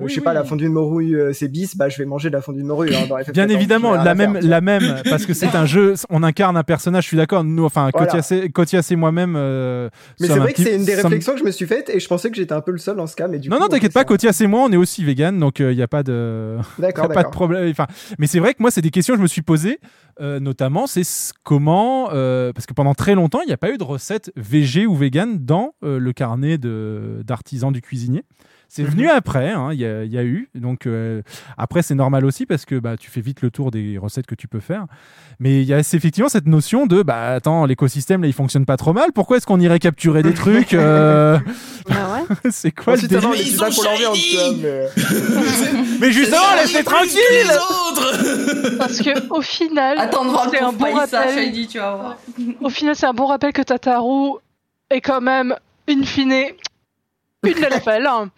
Oui, 0.00 0.08
je 0.10 0.14
sais 0.16 0.20
pas 0.20 0.32
la 0.32 0.44
fondue 0.44 0.64
de 0.64 0.68
morue 0.70 1.20
euh, 1.20 1.32
c'est 1.32 1.48
bis, 1.48 1.76
bah 1.76 1.88
je 1.88 1.98
vais 1.98 2.04
manger 2.04 2.28
de 2.30 2.34
la 2.34 2.40
fondue 2.42 2.62
de 2.62 2.66
morue. 2.66 2.88
hein, 2.94 3.06
dans 3.08 3.16
FF14, 3.18 3.32
Bien 3.32 3.48
évidemment, 3.48 3.94
la 3.94 4.14
même, 4.14 4.32
faire, 4.34 4.42
la 4.42 4.60
même, 4.60 4.94
parce 5.08 5.26
que 5.26 5.34
c'est 5.34 5.54
un 5.54 5.66
jeu, 5.66 5.94
on 6.10 6.22
incarne 6.22 6.56
un 6.56 6.62
personnage, 6.62 7.04
je 7.04 7.08
suis 7.08 7.16
d'accord, 7.16 7.44
nous, 7.44 7.64
enfin, 7.64 7.90
Voilà. 7.92 8.06
Kotias 8.52 8.86
et- 8.90 8.96
moi-même. 8.96 9.34
euh, 9.36 9.88
Mais 10.20 10.26
c'est 10.28 10.38
vrai 10.38 10.52
que 10.52 10.62
c'est 10.62 10.76
une 10.76 10.84
des 10.84 10.92
sommes- 10.96 11.04
réflexions 11.06 11.32
que 11.34 11.38
je 11.40 11.44
me 11.44 11.50
suis 11.50 11.66
faite 11.66 11.90
et 11.90 12.00
je 12.00 12.08
pensais 12.08 12.30
que 12.30 12.36
j'étais 12.36 12.52
un 12.54 12.60
peu 12.60 12.72
le 12.72 12.78
seul 12.78 12.96
dans 12.96 13.06
ce 13.06 13.16
cas, 13.16 13.28
mais 13.28 13.38
du 13.38 13.48
Non, 13.48 13.56
coup, 13.56 13.62
non, 13.62 13.68
t'inquiète 13.68 13.92
pas, 13.92 14.04
Kotias 14.04 14.36
et 14.40 14.46
moi, 14.46 14.64
on 14.64 14.72
est 14.72 14.76
aussi 14.76 15.04
vegan, 15.04 15.38
donc 15.38 15.58
il 15.60 15.68
n'y 15.74 15.82
a 15.82 15.88
pas 15.88 16.02
de. 16.02 16.56
A 16.98 17.08
pas 17.08 17.22
de 17.22 17.28
problème. 17.30 17.68
Enfin, 17.70 17.86
mais 18.18 18.26
c'est 18.26 18.38
vrai 18.40 18.54
que 18.54 18.58
moi, 18.62 18.70
c'est 18.70 18.80
des 18.82 18.90
questions 18.90 19.14
que 19.14 19.18
je 19.18 19.22
me 19.22 19.28
suis 19.28 19.42
posées, 19.42 19.78
euh, 20.20 20.40
notamment, 20.40 20.86
c'est 20.86 21.04
ce- 21.04 21.32
comment, 21.44 22.10
euh, 22.12 22.52
parce 22.52 22.66
que 22.66 22.74
pendant 22.74 22.94
très 22.94 23.14
longtemps, 23.14 23.40
il 23.42 23.46
n'y 23.46 23.52
a 23.52 23.56
pas 23.56 23.70
eu 23.70 23.78
de 23.78 23.84
recette 23.84 24.32
végé 24.36 24.86
ou 24.86 24.94
vegan 24.94 25.38
dans 25.44 25.74
euh, 25.84 25.98
le 25.98 26.12
carnet 26.12 26.58
d'artisans 26.58 27.72
du 27.72 27.80
cuisinier. 27.80 28.24
C'est 28.70 28.82
Mhm. 28.82 28.90
venu 28.90 29.08
après, 29.08 29.50
hein, 29.50 29.70
il 29.72 29.80
y, 29.80 29.86
a, 29.86 30.04
il 30.04 30.12
y 30.12 30.18
a 30.18 30.24
eu. 30.24 30.50
Donc 30.54 30.86
euh, 30.86 31.22
après, 31.56 31.80
c'est 31.82 31.94
normal 31.94 32.24
aussi 32.26 32.44
parce 32.44 32.66
que 32.66 32.74
bah, 32.78 32.96
tu 32.98 33.10
fais 33.10 33.22
vite 33.22 33.40
le 33.40 33.50
tour 33.50 33.70
des 33.70 33.96
recettes 33.96 34.26
que 34.26 34.34
tu 34.34 34.46
peux 34.46 34.60
faire. 34.60 34.84
Mais 35.40 35.62
il 35.62 35.66
y 35.66 35.72
a 35.72 35.78
effectivement 35.78 36.28
cette 36.28 36.46
notion 36.46 36.86
de 36.86 37.02
bah 37.02 37.34
attends, 37.34 37.64
l'écosystème 37.64 38.20
là, 38.20 38.28
il 38.28 38.34
fonctionne 38.34 38.66
pas 38.66 38.76
trop 38.76 38.92
mal. 38.92 39.12
Pourquoi 39.14 39.38
est-ce 39.38 39.46
qu'on 39.46 39.58
irait 39.60 39.78
capturer 39.78 40.22
des 40.22 40.34
trucs 40.34 40.74
euh, 40.74 41.38
Bah 41.88 41.94
ouais. 42.28 42.50
C'est 42.50 42.70
quoi 42.72 42.96
le 42.96 43.08
délire? 43.08 43.30
mais... 43.30 44.86
Mais 46.00 46.12
justement, 46.12 46.54
laisse-les 46.56 46.84
tranquilles 46.84 48.78
Parce 48.78 48.98
que 49.00 49.28
au 49.32 49.40
final, 49.40 49.96
c'est 50.50 50.58
un 50.60 50.72
bon 50.72 50.94
rappel. 50.94 51.34
Shady, 51.34 51.68
tu 51.68 51.78
vas 51.78 51.94
voir. 51.96 52.16
Au 52.60 52.68
final, 52.68 52.94
c'est 52.96 53.06
un 53.06 53.14
bon 53.14 53.26
rappel 53.26 53.52
que 53.52 53.62
Tataru 53.62 54.38
est 54.90 55.00
quand 55.00 55.20
même, 55.20 55.54
in 55.88 56.02
fine, 56.02 56.34
une 57.46 57.52
LFL. 57.54 58.02
Non, 58.02 58.28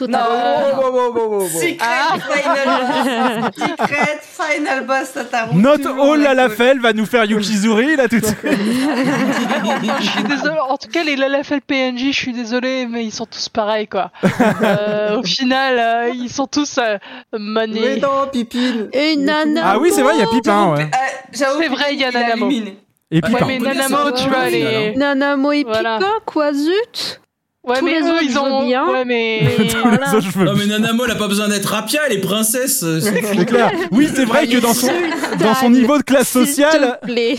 Oh, 0.00 0.06
oh, 0.10 0.80
oh, 0.82 0.90
oh, 0.92 1.12
oh, 1.16 1.38
oh. 1.42 1.48
Secret 1.48 1.76
Ah. 1.80 2.16
Final 2.18 2.64
Boss. 2.66 3.54
Secret 3.68 4.20
Final 4.22 4.84
Boss, 4.86 5.12
Tataru. 5.12 5.54
Not 5.54 5.86
all 5.86 6.18
la 6.20 6.34
la 6.34 6.48
cool. 6.48 6.50
Lafel 6.58 6.80
va 6.80 6.92
nous 6.92 7.06
faire 7.06 7.24
Yukizuri 7.24 7.94
là 7.96 8.08
tout 8.08 8.18
de 8.18 8.24
suite. 8.26 8.38
je 8.44 10.10
suis 10.10 10.24
désolé. 10.24 10.58
En 10.68 10.76
tout 10.76 10.88
cas, 10.88 11.04
les 11.04 11.14
LFL 11.16 11.60
PNJ, 11.60 12.06
je 12.08 12.18
suis 12.18 12.32
désolé, 12.32 12.86
mais 12.86 13.04
ils 13.04 13.12
sont 13.12 13.26
tous 13.26 13.48
pareils, 13.48 13.86
quoi. 13.86 14.10
Euh, 14.62 15.18
au 15.18 15.22
final, 15.22 15.78
euh, 15.78 16.10
ils 16.12 16.28
sont 16.30 16.46
tous 16.48 16.78
euh, 16.78 16.98
money. 17.32 17.80
Mais 17.80 17.96
non, 18.00 18.26
Pipine 18.32 18.88
Et 18.92 19.14
Nana. 19.16 19.62
Ah 19.64 19.78
oui, 19.78 19.90
c'est 19.94 20.02
vrai, 20.02 20.14
il 20.16 20.20
y 20.20 20.24
a 20.24 20.26
Pipin, 20.26 20.72
ouais. 20.74 20.82
Euh, 20.82 20.88
C'est 21.32 21.68
vrai, 21.68 21.94
il 21.94 22.00
y 22.00 22.04
a 22.04 22.10
Nanamo. 22.10 22.50
Et 22.50 23.16
Ouais, 23.16 23.20
Pipin. 23.20 23.46
mais 23.46 23.56
on 23.56 23.58
connaît 23.62 23.74
Nanamo, 23.74 24.10
tu 24.12 24.28
vois, 24.28 24.48
les. 24.50 24.96
Nanamo 24.96 25.52
et. 25.52 25.64
Pipin, 25.64 26.00
quoi, 26.26 26.52
zut 26.52 27.20
Ouais, 27.64 27.78
Tous 27.78 27.84
mais 27.84 28.00
les 28.00 28.06
eux, 28.06 28.10
autres, 28.14 28.22
ils 28.24 28.38
ont. 28.40 28.64
bien, 28.66 28.88
Ouais, 28.88 29.04
mais. 29.04 29.40
voilà. 29.82 30.06
Les 30.08 30.14
autres, 30.16 30.26
je 30.32 30.36
veux 30.38 30.44
Non, 30.44 30.54
mais. 30.56 30.66
Nanamo, 30.66 31.04
elle 31.04 31.12
a 31.12 31.14
pas 31.14 31.28
besoin 31.28 31.46
d'être 31.48 31.66
rapia, 31.66 32.00
elle 32.08 32.14
est 32.14 32.20
princesse. 32.20 32.82
euh, 32.82 32.98
c'est 33.00 33.44
clair. 33.46 33.70
Oui, 33.92 34.08
c'est 34.12 34.24
vrai 34.24 34.48
que 34.48 34.56
dans 34.58 34.74
son, 34.74 34.90
dans 35.38 35.54
son 35.54 35.70
niveau 35.70 35.96
de 35.96 36.02
classe 36.02 36.26
S'il 36.28 36.46
sociale, 36.46 36.98
te 37.00 37.06
plaît. 37.06 37.36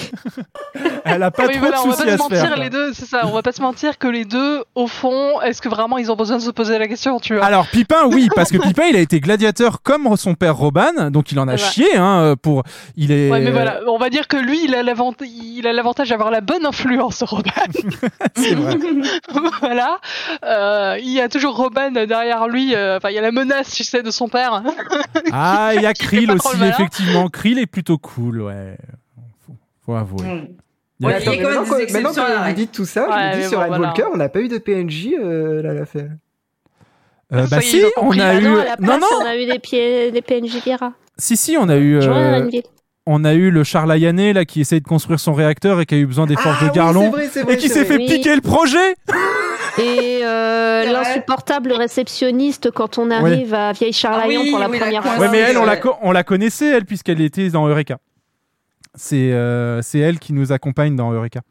elle 1.04 1.24
a 1.24 1.30
pas 1.30 1.48
oui, 1.48 1.52
trop 1.52 1.60
voilà, 1.60 1.76
de 1.78 1.82
on 1.84 1.88
va 1.90 1.94
soucis 1.96 2.06
pas 2.08 2.14
à 2.14 2.18
se 2.18 2.24
faire. 2.36 2.44
mentir, 2.50 2.64
les 2.64 2.70
deux, 2.70 2.94
c'est 2.94 3.06
ça. 3.06 3.22
On 3.26 3.32
va 3.32 3.42
pas 3.42 3.52
se 3.52 3.62
mentir 3.62 3.98
que 3.98 4.08
les 4.08 4.24
deux, 4.24 4.64
au 4.76 4.88
fond, 4.88 5.42
est-ce 5.42 5.62
que 5.62 5.68
vraiment 5.68 5.98
ils 5.98 6.10
ont 6.10 6.16
besoin 6.16 6.38
de 6.38 6.42
se 6.42 6.52
poser 6.52 6.78
la 6.80 6.88
question, 6.88 7.20
tu 7.20 7.36
vois? 7.36 7.44
Alors 7.46 7.68
Pipin, 7.68 8.06
oui, 8.10 8.30
parce 8.36 8.50
que 8.50 8.58
Pipin, 8.58 8.84
il 8.90 8.96
a 8.96 9.00
été 9.00 9.20
gladiateur 9.20 9.82
comme 9.82 10.16
son 10.16 10.36
père 10.36 10.56
Roban, 10.56 11.10
donc 11.12 11.34
il 11.34 11.40
en 11.40 11.50
a 11.50 11.58
chié. 11.58 11.98
Hein, 11.98 12.36
pour, 12.42 12.64
il 12.96 13.12
est. 13.12 13.30
Ouais, 13.30 13.42
mais 13.42 13.52
voilà, 13.52 13.82
on 13.88 13.98
va 13.98 14.10
dire 14.10 14.30
que 14.30 14.38
lui, 14.38 14.64
il 14.64 14.74
a 14.74 14.84
l'avant- 14.84 15.14
il 15.22 15.68
a 15.68 15.74
l'avantage 15.74 16.10
d'avoir 16.10 16.32
la 16.32 16.40
bonne 16.40 16.66
influence, 16.66 17.24
Robin. 17.24 17.52
C'est 18.38 18.56
vrai. 18.56 18.78
voilà. 19.60 20.00
Euh, 20.44 20.98
il 21.00 21.10
y 21.12 21.22
a 21.22 21.30
toujours 21.30 21.56
Robin 21.56 21.92
derrière 21.92 22.48
lui. 22.48 22.76
euh, 22.76 22.98
Enfin, 22.98 23.10
il 23.10 23.16
y 23.16 23.18
a 23.18 23.22
la 23.22 23.32
menace, 23.32 23.72
tu 23.72 23.84
sais, 23.84 24.04
de 24.04 24.12
son 24.12 24.28
père. 24.30 24.64
Ah, 25.32 25.72
il 25.76 25.82
y 25.82 25.86
a 25.86 25.94
Krill 25.94 26.32
aussi, 26.32 26.64
effectivement. 26.64 27.28
Krill 27.30 27.58
est 27.60 27.66
plutôt 27.66 27.98
cool, 27.98 28.42
ouais. 28.42 28.78
Faut, 29.46 29.54
faut 29.86 29.96
avouer. 29.96 30.26
Mm. 30.28 30.48
Il 31.00 31.08
y 31.08 31.12
a- 31.12 31.16
Ouais, 31.16 31.16
Attends, 31.16 31.32
il 31.32 31.38
y 31.38 31.40
a 31.40 31.44
quand 31.44 31.50
même 31.50 31.60
maintenant, 31.92 32.12
maintenant 32.24 32.48
vous 32.48 32.54
dites 32.54 32.72
tout 32.72 32.86
ça, 32.86 33.10
Ouais, 33.10 33.32
je 33.34 33.38
me 33.38 33.44
dis 33.44 33.50
sur 33.50 33.58
bon, 33.58 33.64
Red 33.64 33.70
voilà. 33.70 33.88
Walker, 33.88 34.04
on 34.14 34.18
n'a 34.18 34.30
pas 34.30 34.40
eu 34.42 34.48
de 34.48 34.58
PNJ 34.58 35.10
euh, 35.20 35.62
là, 35.64 35.74
la 35.74 35.86
fait. 35.86 36.08
Euh, 37.34 37.48
Ça 37.48 37.56
bah 37.56 37.62
si, 37.62 37.82
on 37.98 38.12
a 38.20 38.26
Ah 38.28 38.36
eu. 38.36 38.44
non, 38.44 38.56
la 38.56 38.76
Non, 38.80 39.00
non. 39.00 39.08
on 39.22 39.26
a 39.26 39.36
eu 39.36 39.46
des, 39.46 39.60
pieds, 39.60 40.12
des 40.12 40.22
PNJ 40.22 40.64
Lyra. 40.66 40.94
Si, 41.18 41.36
si, 41.36 41.58
on 41.58 41.68
a 41.68 41.76
eu. 41.78 41.98
Euh. 42.00 42.50
On 43.06 43.24
a 43.24 43.34
eu 43.34 43.52
le 43.52 43.64
Charles 43.64 43.92
Ayané, 43.92 44.34
là 44.34 44.46
qui 44.46 44.62
essaye 44.62 44.82
de 44.82 44.88
construire 44.88 45.20
son 45.20 45.34
réacteur 45.34 45.80
et 45.82 45.86
qui 45.86 45.96
a 45.96 45.98
eu 45.98 46.06
besoin 46.06 46.26
des 46.26 46.36
forges 46.36 46.58
Ah 46.62 46.68
de 46.68 46.72
Garlon 46.74 47.10
vrai, 47.10 47.28
vrai, 47.28 47.54
et 47.54 47.58
qui 47.58 47.70
s'est 47.70 47.86
fait 47.86 47.98
Oui. 47.98 48.06
piquer 48.08 48.36
le 48.36 48.42
projet. 48.42 48.96
Et 49.80 50.20
euh, 50.24 50.86
l'insupportable 50.86 51.72
réceptionniste 51.74 52.70
quand 52.70 53.00
on 53.00 53.10
arrive 53.10 53.56
à 53.56 53.72
Vieille 53.72 53.92
Charlaillon 53.92 54.42
Ah 54.42 54.44
oui, 54.44 54.52
pour 54.52 54.60
la 54.60 54.70
première 54.70 55.04
fois. 55.04 55.18
Ouais, 55.18 55.30
mais 55.30 55.40
elle, 55.40 55.58
on 55.58 55.66
la, 55.66 55.78
on 56.04 56.14
connaissait, 56.24 56.70
elle, 56.70 56.86
puisqu'elle 56.86 57.20
était 57.22 57.50
dans 57.50 57.68
Eureka. 57.68 57.98
C'est 58.94 59.32
euh, 59.32 59.82
c'est 59.82 59.98
elle 59.98 60.20
qui 60.20 60.32
nous 60.34 60.52
accompagne 60.52 60.96
dans 60.96 61.12
Eureka. 61.12 61.42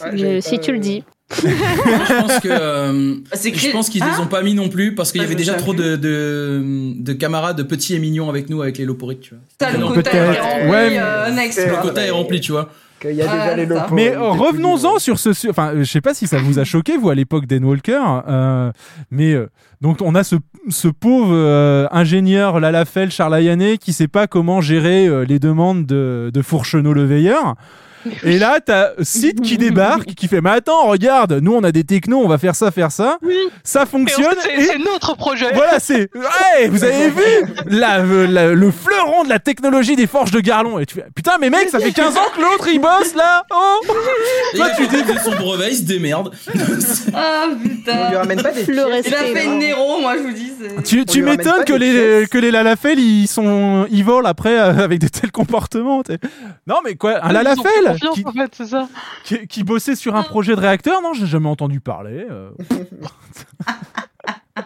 Ouais, 0.00 0.16
j'avais 0.16 0.40
si 0.40 0.56
pas, 0.58 0.62
tu 0.62 0.70
le 0.70 0.78
euh, 0.78 0.80
dis. 0.80 1.04
Je 1.30 2.20
pense 2.20 2.38
que 2.40 2.48
euh, 2.50 3.14
C'est 3.32 3.54
je 3.54 3.70
pense 3.70 3.88
qu'ils 3.88 4.02
les 4.02 4.10
Ah 4.16 4.20
ont 4.20 4.26
pas 4.26 4.42
mis 4.42 4.54
non 4.54 4.68
plus 4.68 4.94
parce 4.94 5.10
qu'il 5.10 5.20
y 5.20 5.24
Ah, 5.24 5.26
avait 5.26 5.34
déjà 5.34 5.54
trop 5.54 5.72
de, 5.74 5.96
de, 5.96 6.62
de 6.96 7.12
camarades 7.12 7.62
petits 7.64 7.94
et 7.94 7.98
mignons 7.98 8.28
avec 8.28 8.50
nous 8.50 8.62
avec 8.62 8.78
les 8.78 8.84
loporites, 8.84 9.20
tu 9.20 9.30
vois. 9.34 9.42
T'as 9.58 9.72
le 9.76 9.86
quota 9.86 10.10
est 10.12 10.40
rempli, 10.40 10.70
Ouais, 10.70 10.98
euh, 11.00 11.30
next, 11.30 11.58
Le 11.66 11.80
quota 11.82 12.02
est 12.04 12.10
rempli, 12.10 12.40
tu 12.40 12.52
vois. 12.52 12.68
Y 13.04 13.20
a 13.20 13.26
déjà 13.26 13.54
les 13.56 13.66
ça. 13.68 13.88
Mais 13.92 14.16
revenons-en 14.16 14.98
sur 14.98 15.18
ce. 15.18 15.34
su- 15.34 15.50
Enfin, 15.50 15.72
je 15.76 15.84
sais 15.84 16.00
pas 16.00 16.14
si 16.14 16.26
ça 16.26 16.38
vous 16.38 16.58
a 16.58 16.64
choqué, 16.64 16.96
vous, 16.96 17.10
à 17.10 17.14
l'époque 17.14 17.46
d'Endwalker. 17.46 18.00
Euh, 18.26 18.72
mais 19.10 19.34
euh, 19.34 19.50
donc, 19.82 19.98
on 20.00 20.14
a 20.14 20.24
ce, 20.24 20.36
ce 20.70 20.88
pauvre 20.88 21.34
euh, 21.34 21.86
ingénieur 21.90 22.60
Lalafel 22.60 23.10
Charles 23.10 23.34
Ayané 23.34 23.76
qui 23.76 23.92
sait 23.92 24.08
pas 24.08 24.26
comment 24.26 24.62
gérer 24.62 25.06
euh, 25.06 25.26
les 25.26 25.38
demandes 25.38 25.84
de, 25.84 26.30
de 26.32 26.42
Fourchenot 26.42 26.94
le 26.94 27.04
Veilleur. 27.04 27.56
Et 28.24 28.38
là, 28.38 28.58
t'as 28.64 28.90
Sid 29.02 29.40
qui 29.40 29.56
débarque, 29.58 30.14
qui 30.14 30.28
fait 30.28 30.40
Mais 30.40 30.50
attends, 30.50 30.86
regarde, 30.88 31.32
nous 31.40 31.54
on 31.54 31.62
a 31.64 31.72
des 31.72 31.84
technos, 31.84 32.18
on 32.22 32.28
va 32.28 32.38
faire 32.38 32.54
ça, 32.54 32.70
faire 32.70 32.92
ça. 32.92 33.18
Oui. 33.22 33.36
Ça 33.62 33.86
fonctionne. 33.86 34.34
c'est 34.42 34.78
notre 34.78 35.16
projet. 35.16 35.52
Voilà, 35.54 35.78
c'est. 35.80 36.10
Ouais, 36.14 36.68
vous 36.68 36.84
avez 36.84 37.08
vu 37.08 37.22
la, 37.66 37.98
la- 38.26 38.52
le 38.52 38.70
fleuron 38.70 39.24
de 39.24 39.28
la 39.28 39.38
technologie 39.38 39.96
des 39.96 40.06
forges 40.06 40.30
de 40.30 40.40
Garlon. 40.40 40.78
Et 40.78 40.86
tu 40.86 40.94
fais 40.96 41.06
Putain, 41.14 41.32
mais 41.40 41.50
mec, 41.50 41.68
ça 41.70 41.78
fait 41.78 41.92
15 41.92 42.16
ans 42.16 42.20
que 42.36 42.40
l'autre 42.40 42.68
il 42.68 42.80
bosse 42.80 43.14
là 43.14 43.42
Oh 43.50 43.80
Et 44.54 44.56
il 44.56 44.62
a 44.62 44.74
fait 44.74 45.18
son 45.24 45.32
brevet, 45.36 45.70
il 45.70 45.76
se 45.76 45.82
démerde. 45.82 46.32
Ah 47.16 47.44
On 47.48 47.54
lui 47.62 47.68
putain. 47.68 48.10
ramène 48.18 48.42
pas 48.42 48.50
des 48.50 48.60
Le 48.64 48.66
pièces. 48.66 48.86
respect. 48.86 49.08
Il 49.10 49.14
a 49.14 49.40
fait 49.40 49.44
une 49.46 49.58
Nero, 49.58 50.00
moi 50.00 50.14
je 50.16 50.22
vous 50.22 50.32
dis. 50.32 50.52
c'est- 50.60 50.82
Tu, 50.82 51.04
tu 51.04 51.22
m'étonnes 51.22 51.64
que 51.64 51.72
les, 51.72 52.26
que 52.26 52.38
les 52.38 52.50
Lalafel 52.50 52.98
ils 52.98 53.28
sont 53.28 53.86
ils 53.90 54.04
volent 54.04 54.28
après 54.28 54.58
euh, 54.58 54.72
avec 54.84 55.00
de 55.00 55.08
tels 55.08 55.30
comportements. 55.32 56.02
Non 56.66 56.76
mais 56.84 56.96
quoi, 56.96 57.24
un 57.24 57.32
Lalafel? 57.32 57.93
Confiance, 57.98 58.14
qui, 58.16 58.24
en 58.26 58.32
fait, 58.32 58.54
c'est 58.54 58.66
ça. 58.66 58.88
qui, 59.24 59.46
qui 59.46 59.64
bossait 59.64 59.96
sur 59.96 60.14
un 60.16 60.22
projet 60.22 60.54
de 60.54 60.60
réacteur 60.60 61.00
Non, 61.02 61.12
j'ai 61.14 61.26
jamais 61.26 61.48
entendu 61.48 61.80
parler. 61.80 62.26
euh. 62.30 62.50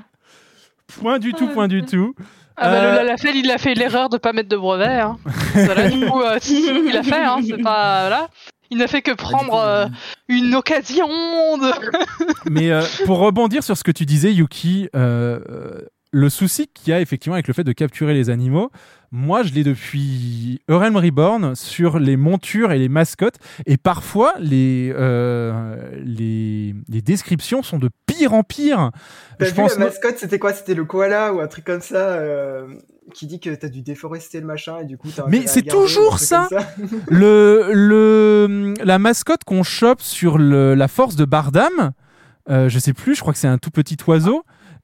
point 1.00 1.18
du 1.18 1.32
tout, 1.32 1.48
point 1.48 1.68
du 1.68 1.82
tout. 1.84 2.14
Ah 2.56 2.70
bah, 2.70 2.74
Euh, 2.76 2.90
le 2.90 2.96
Lalafel, 2.98 3.36
il 3.36 3.50
a 3.50 3.58
fait 3.58 3.74
l'erreur 3.74 4.08
de 4.08 4.18
pas 4.18 4.32
mettre 4.32 4.48
de 4.48 4.56
brevet. 4.56 5.00
Hein. 5.00 5.16
voilà, 5.54 5.88
du 5.88 6.06
coup, 6.06 6.20
euh, 6.22 6.38
il 6.44 6.96
a 6.96 7.02
fait, 7.02 7.24
hein, 7.24 7.38
c'est 7.46 7.62
pas. 7.62 8.00
Voilà. 8.08 8.28
Il 8.70 8.78
n'a 8.78 8.86
fait 8.86 9.00
que 9.00 9.12
prendre 9.12 9.54
euh, 9.54 9.86
une 10.28 10.54
occasion 10.54 11.06
de. 11.08 11.70
Mais 12.50 12.70
euh, 12.70 12.82
pour 13.06 13.18
rebondir 13.18 13.62
sur 13.62 13.76
ce 13.78 13.84
que 13.84 13.92
tu 13.92 14.04
disais, 14.04 14.32
Yuki, 14.34 14.88
le 16.10 16.28
souci 16.30 16.68
qu'il 16.68 16.90
y 16.90 16.92
a 16.94 17.00
effectivement 17.00 17.34
avec 17.34 17.48
le 17.48 17.54
fait 17.54 17.64
de 17.64 17.72
capturer 17.72 18.14
les 18.14 18.30
animaux, 18.30 18.70
moi 19.10 19.42
je 19.42 19.52
l'ai 19.52 19.62
depuis 19.64 20.60
Eurelm 20.68 20.96
Reborn 20.96 21.54
sur 21.54 21.98
les 21.98 22.16
montures 22.16 22.72
et 22.72 22.78
les 22.78 22.88
mascottes, 22.88 23.36
et 23.66 23.76
parfois 23.76 24.32
les, 24.38 24.92
euh, 24.96 25.90
les, 26.04 26.74
les 26.88 27.02
descriptions 27.02 27.62
sont 27.62 27.78
de 27.78 27.90
pire 28.06 28.32
en 28.34 28.42
pire. 28.42 28.90
T'as 29.38 29.44
Je 29.46 29.50
vu 29.50 29.56
pense 29.56 29.78
la 29.78 29.86
mascotte, 29.86 30.18
c'était 30.18 30.38
quoi? 30.38 30.52
C'était 30.52 30.74
le 30.74 30.84
koala 30.84 31.34
ou 31.34 31.40
un 31.40 31.46
truc 31.46 31.64
comme 31.64 31.80
ça 31.82 31.96
euh, 32.14 32.66
qui 33.14 33.26
dit 33.26 33.38
que 33.40 33.50
t'as 33.54 33.68
dû 33.68 33.82
déforester 33.82 34.40
le 34.40 34.46
machin 34.46 34.78
et 34.80 34.84
du 34.84 34.96
coup 34.96 35.08
t'as 35.14 35.26
Mais 35.28 35.46
c'est 35.46 35.62
toujours 35.62 36.18
ça. 36.18 36.48
le, 37.08 37.70
le, 37.72 38.74
la 38.82 38.98
mascotte 38.98 39.44
qu'on 39.44 39.62
chope 39.62 40.00
sur 40.00 40.38
le- 40.38 40.74
la 40.74 40.88
force 40.88 41.16
de 41.16 41.24
Bardam, 41.24 41.92
euh, 42.50 42.68
je 42.68 42.78
sais 42.78 42.92
plus, 42.94 43.14
je 43.14 43.20
crois 43.20 43.32
que 43.32 43.38
c'est 43.38 43.46
un 43.48 43.58
tout 43.58 43.70
petit 43.70 43.96
oiseau, 44.06 44.42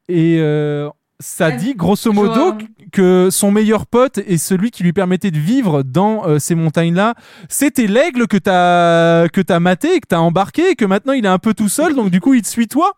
et 0.09 0.37
euh, 0.41 0.89
ça 1.21 1.49
Ouais, 1.49 1.57
dit 1.57 1.75
grosso 1.75 2.11
je 2.11 2.15
modo 2.15 2.35
vois. 2.35 2.59
que 2.93 3.29
son 3.31 3.51
meilleur 3.51 3.87
pote 3.87 4.19
et 4.27 4.37
celui 4.39 4.71
qui 4.71 4.83
lui 4.83 4.93
permettait 4.93 5.31
de 5.31 5.39
vivre 5.39 5.83
dans 5.83 6.27
euh, 6.27 6.39
ces 6.39 6.55
montagnes-là, 6.55 7.15
c'était 7.49 7.87
l'aigle 7.87 8.27
que 8.27 8.37
t'as 8.37 9.29
que 9.29 9.41
t'as 9.41 9.61
maté 9.61 9.95
et 9.95 10.01
que 10.01 10.07
t'as 10.09 10.19
embarqué 10.19 10.71
et 10.71 10.75
que 10.75 10.85
maintenant 10.85 11.13
il 11.13 11.25
est 11.25 11.29
un 11.29 11.39
peu 11.39 11.55
tout 11.55 11.69
seul, 11.69 11.95
donc 11.95 12.11
du 12.11 12.21
coup 12.21 12.35
il 12.35 12.43
te 12.43 12.49
suit 12.49 12.69
toi. 12.69 12.93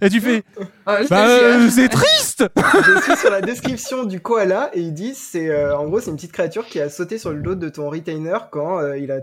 Et 0.00 0.08
tu 0.10 0.20
fais, 0.20 0.44
je 0.86 1.08
bah 1.08 1.26
euh, 1.28 1.68
c'est 1.70 1.88
triste. 1.88 2.44
Je 2.56 3.02
suis 3.02 3.16
sur 3.16 3.30
la 3.30 3.40
description 3.40 4.04
du 4.04 4.20
koala 4.20 4.70
et 4.74 4.80
ils 4.80 4.94
disent 4.94 5.18
c'est 5.18 5.48
euh, 5.48 5.76
en 5.76 5.86
gros 5.86 6.00
c'est 6.00 6.10
une 6.10 6.16
petite 6.16 6.32
créature 6.32 6.66
qui 6.66 6.80
a 6.80 6.88
sauté 6.88 7.18
sur 7.18 7.30
le 7.32 7.42
dos 7.42 7.54
de 7.54 7.68
ton 7.68 7.90
retainer 7.90 8.38
quand 8.50 8.78
euh, 8.78 8.98
il 8.98 9.10
a 9.10 9.18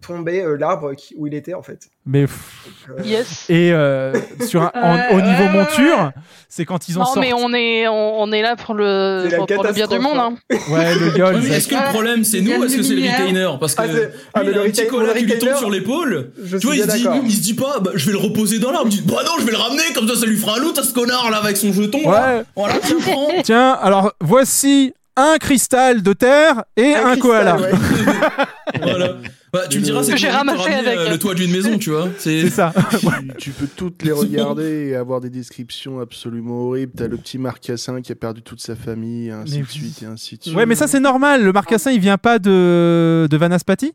tombé 0.00 0.42
euh, 0.42 0.56
l'arbre 0.56 0.92
où 1.16 1.26
il 1.26 1.34
était 1.34 1.54
en 1.54 1.62
fait. 1.62 1.88
Mais 2.06 2.22
pff, 2.26 2.68
Donc, 2.88 2.98
euh, 2.98 3.02
Yes. 3.08 3.46
et 3.48 3.72
euh, 3.72 4.12
sur 4.46 4.60
un- 4.62 4.70
en- 4.74 5.16
au 5.16 5.20
niveau 5.22 5.44
monture, 5.50 6.12
c'est 6.48 6.66
quand 6.66 6.88
ils 6.88 6.96
en 6.96 7.00
Non, 7.00 7.04
sortent. 7.06 7.18
mais 7.20 7.32
on 7.32 7.52
est, 7.54 7.88
on, 7.88 8.20
on 8.22 8.30
est 8.32 8.42
là 8.42 8.56
pour 8.56 8.74
le, 8.74 9.26
pour, 9.36 9.46
pour 9.46 9.64
le 9.64 9.72
bien 9.72 9.86
du 9.86 9.98
monde. 9.98 10.18
Hein. 10.18 10.34
Ouais, 10.70 10.94
le 10.96 11.06
Ouais, 11.12 11.18
yol. 11.18 11.40
mais 11.42 11.48
est-ce 11.56 11.68
que 11.68 11.74
le 11.74 11.88
problème 11.90 12.24
c'est 12.24 12.42
nous 12.42 12.52
ou 12.52 12.64
est-ce 12.64 12.76
que 12.76 12.82
c'est 12.82 12.94
le 12.94 13.02
retainer 13.10 13.48
Parce 13.58 13.74
que 13.74 13.82
Ah, 13.82 13.86
ah, 14.34 14.42
lui, 14.42 14.48
mais 14.48 14.52
il 14.52 14.58
a 14.58 14.62
le 14.62 14.68
un 14.68 14.70
petit 14.70 14.82
retainer- 14.82 15.06
le 15.06 15.12
qui 15.14 15.20
lui 15.24 15.30
tombe 15.32 15.38
retainer, 15.40 15.58
sur 15.58 15.70
l'épaule. 15.70 16.30
Tu 16.50 16.56
vois, 16.58 16.76
il 16.76 16.82
se, 16.82 16.96
dit, 16.96 17.06
il 17.24 17.32
se 17.32 17.40
dit 17.40 17.54
pas, 17.54 17.80
bah, 17.80 17.92
je 17.94 18.06
vais 18.06 18.12
le 18.12 18.18
reposer 18.18 18.58
dans 18.58 18.70
l'arbre. 18.70 18.88
Il 18.90 19.00
dit, 19.00 19.02
bah 19.06 19.22
non, 19.24 19.32
je 19.40 19.44
vais 19.46 19.52
le 19.52 19.56
ramener, 19.58 19.82
comme 19.94 20.06
ça, 20.08 20.14
ça 20.16 20.26
lui 20.26 20.36
fera 20.36 20.56
un 20.58 20.60
loot 20.60 20.76
à 20.78 20.82
ce 20.82 20.92
connard 20.92 21.30
là 21.30 21.38
avec 21.38 21.56
son 21.56 21.72
jeton. 21.72 22.00
là. 22.10 22.36
Ouais. 22.38 22.42
Voilà, 22.54 22.74
tiens, 22.82 22.96
prends. 23.00 23.28
Tiens, 23.42 23.72
alors 23.82 24.12
voici 24.20 24.92
un 25.16 25.36
cristal 25.38 26.02
de 26.02 26.12
terre 26.12 26.64
et 26.76 26.94
un, 26.94 27.02
cristal, 27.12 27.18
koala. 27.20 27.56
ouais. 27.60 27.70
Voilà. 28.82 29.16
Bah, 29.52 29.60
tu 29.70 29.78
me 29.78 29.84
diras, 29.84 30.02
c'est 30.02 30.12
Que 30.12 30.18
j'ai 30.18 30.28
ramassé 30.30 30.68
avec. 30.72 30.96
euh, 30.98 31.10
le 31.10 31.18
toit 31.18 31.34
d'une 31.34 31.52
maison, 31.52 31.78
tu 31.78 31.90
vois. 31.90 32.08
C'est 32.18 32.50
ça. 32.50 32.72
tu, 32.98 33.06
tu 33.38 33.50
peux 33.52 33.68
toutes 33.68 34.02
les 34.02 34.10
regarder 34.10 34.88
et 34.88 34.96
avoir 34.96 35.20
des 35.20 35.30
descriptions 35.30 36.00
absolument 36.00 36.66
horribles. 36.66 36.92
T'as 36.96 37.06
le 37.06 37.16
petit 37.16 37.38
marcassin 37.38 38.02
qui 38.02 38.10
a 38.10 38.16
perdu 38.16 38.42
toute 38.42 38.60
sa 38.60 38.74
famille, 38.74 39.30
ainsi 39.30 39.58
Mais 39.58 39.62
de 39.62 39.68
suite, 39.70 40.02
et 40.02 40.06
ainsi 40.06 40.36
de 40.38 40.42
suite. 40.42 40.56
Ouais, 40.56 40.66
mais 40.66 40.74
ça 40.74 40.88
c'est 40.88 40.98
normal. 40.98 41.44
Le 41.44 41.52
marcassin, 41.52 41.92
il 41.92 42.00
vient 42.00 42.18
pas 42.18 42.40
de 42.40 43.28
de 43.30 43.36
Vanaspati? 43.36 43.92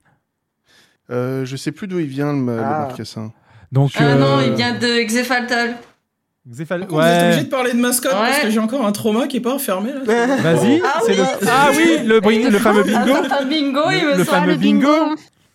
Euh, 1.12 1.44
je 1.44 1.56
sais 1.58 1.72
plus 1.74 1.88
d'où 1.88 2.00
il 2.00 2.08
vient, 2.08 2.32
le, 2.32 2.46
le 2.46 2.60
Ah. 2.64 2.86
marcassin. 2.88 3.34
Donc. 3.74 3.92
Ah 3.96 4.16
non, 4.16 4.38
euh, 4.38 4.46
il 4.48 4.54
vient 4.54 4.78
de 4.78 5.00
Xéphal- 6.52 6.88
Vous 6.90 7.00
êtes 7.00 7.22
obligé 7.22 7.38
Ouais. 7.38 7.44
de 7.44 7.50
parler 7.50 7.74
de 7.74 7.78
mascotte 7.78 8.12
parce 8.12 8.38
Ouais. 8.38 8.44
que 8.46 8.50
j'ai 8.50 8.60
encore 8.60 8.86
un 8.86 8.92
trauma 8.92 9.28
qui 9.28 9.38
est 9.38 9.42
pas 9.42 9.54
refermé 9.54 9.92
là. 9.94 10.00
Vas-y. 10.38 10.82
Ah 10.84 11.00
c'est 11.06 11.12
oui. 11.12 11.18
le. 11.18 11.48
Ah 11.48 11.70
oui, 11.76 11.86
le, 12.06 12.20
bring- 12.22 12.50
le 12.50 12.58
fameux 12.60 12.84
bingo. 12.84 13.14
Ah, 13.30 13.44
bingo, 13.44 13.82
il 13.92 14.06
me 14.08 14.18
Le 14.18 14.24
fameux 14.24 14.48
le 14.54 14.56
bingo. 14.58 14.90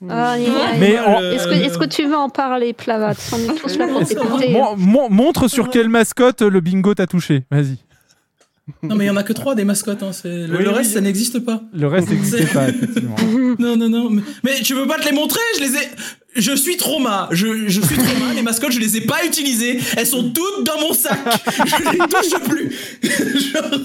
Ah. 0.08 0.36
Mais 0.78 0.96
on- 1.06 1.18
Est-ce 1.32 1.46
que, 1.48 1.52
est-ce 1.54 1.78
que 1.78 1.84
tu 1.86 2.04
veux 2.06 2.16
en 2.16 2.28
parler, 2.28 2.74
Plavat 2.74 3.12
est 3.12 4.50
mon- 4.52 4.76
mon- 4.76 5.10
montre 5.10 5.48
sur 5.48 5.70
quelle 5.70 5.88
mascotte 5.88 6.42
le 6.42 6.60
bingo 6.60 6.94
t'a 6.94 7.06
touché. 7.06 7.42
Vas-y. 7.50 7.78
Non, 8.82 8.94
mais 8.96 9.04
il 9.04 9.08
y 9.08 9.10
en 9.10 9.16
a 9.16 9.22
que 9.22 9.32
trois 9.34 9.54
des 9.54 9.64
mascottes. 9.64 10.02
Hein. 10.02 10.12
c'est- 10.12 10.46
Le, 10.46 10.56
Oui, 10.56 10.62
le 10.64 10.70
oui. 10.70 10.76
reste, 10.76 10.94
ça 10.94 11.00
n'existe 11.02 11.38
pas. 11.40 11.60
Le 11.74 11.86
reste 11.86 12.08
n'existait 12.10 12.46
pas 12.46 12.68
effectivement. 12.68 13.16
Non, 13.58 13.76
non, 13.76 13.88
non. 13.88 14.08
Mais, 14.10 14.22
mais 14.42 14.54
tu 14.62 14.74
veux 14.74 14.86
pas 14.86 14.98
te 14.98 15.04
les 15.06 15.12
montrer? 15.12 15.40
Je 15.58 15.64
les 15.64 15.74
ai. 15.76 15.88
Je 16.36 16.54
suis 16.56 16.76
trauma. 16.76 17.28
Je, 17.30 17.68
je 17.68 17.80
suis 17.80 17.96
trauma. 17.96 18.32
Les 18.34 18.42
mascottes, 18.42 18.72
je 18.72 18.80
les 18.80 18.96
ai 18.96 19.00
pas 19.02 19.24
utilisées. 19.24 19.78
Elles 19.96 20.06
sont 20.06 20.32
toutes 20.32 20.64
dans 20.66 20.80
mon 20.80 20.92
sac. 20.92 21.18
Je 21.64 21.90
les 21.92 21.98
touche 21.98 22.40
plus. 22.48 22.72
Genre, 23.52 23.80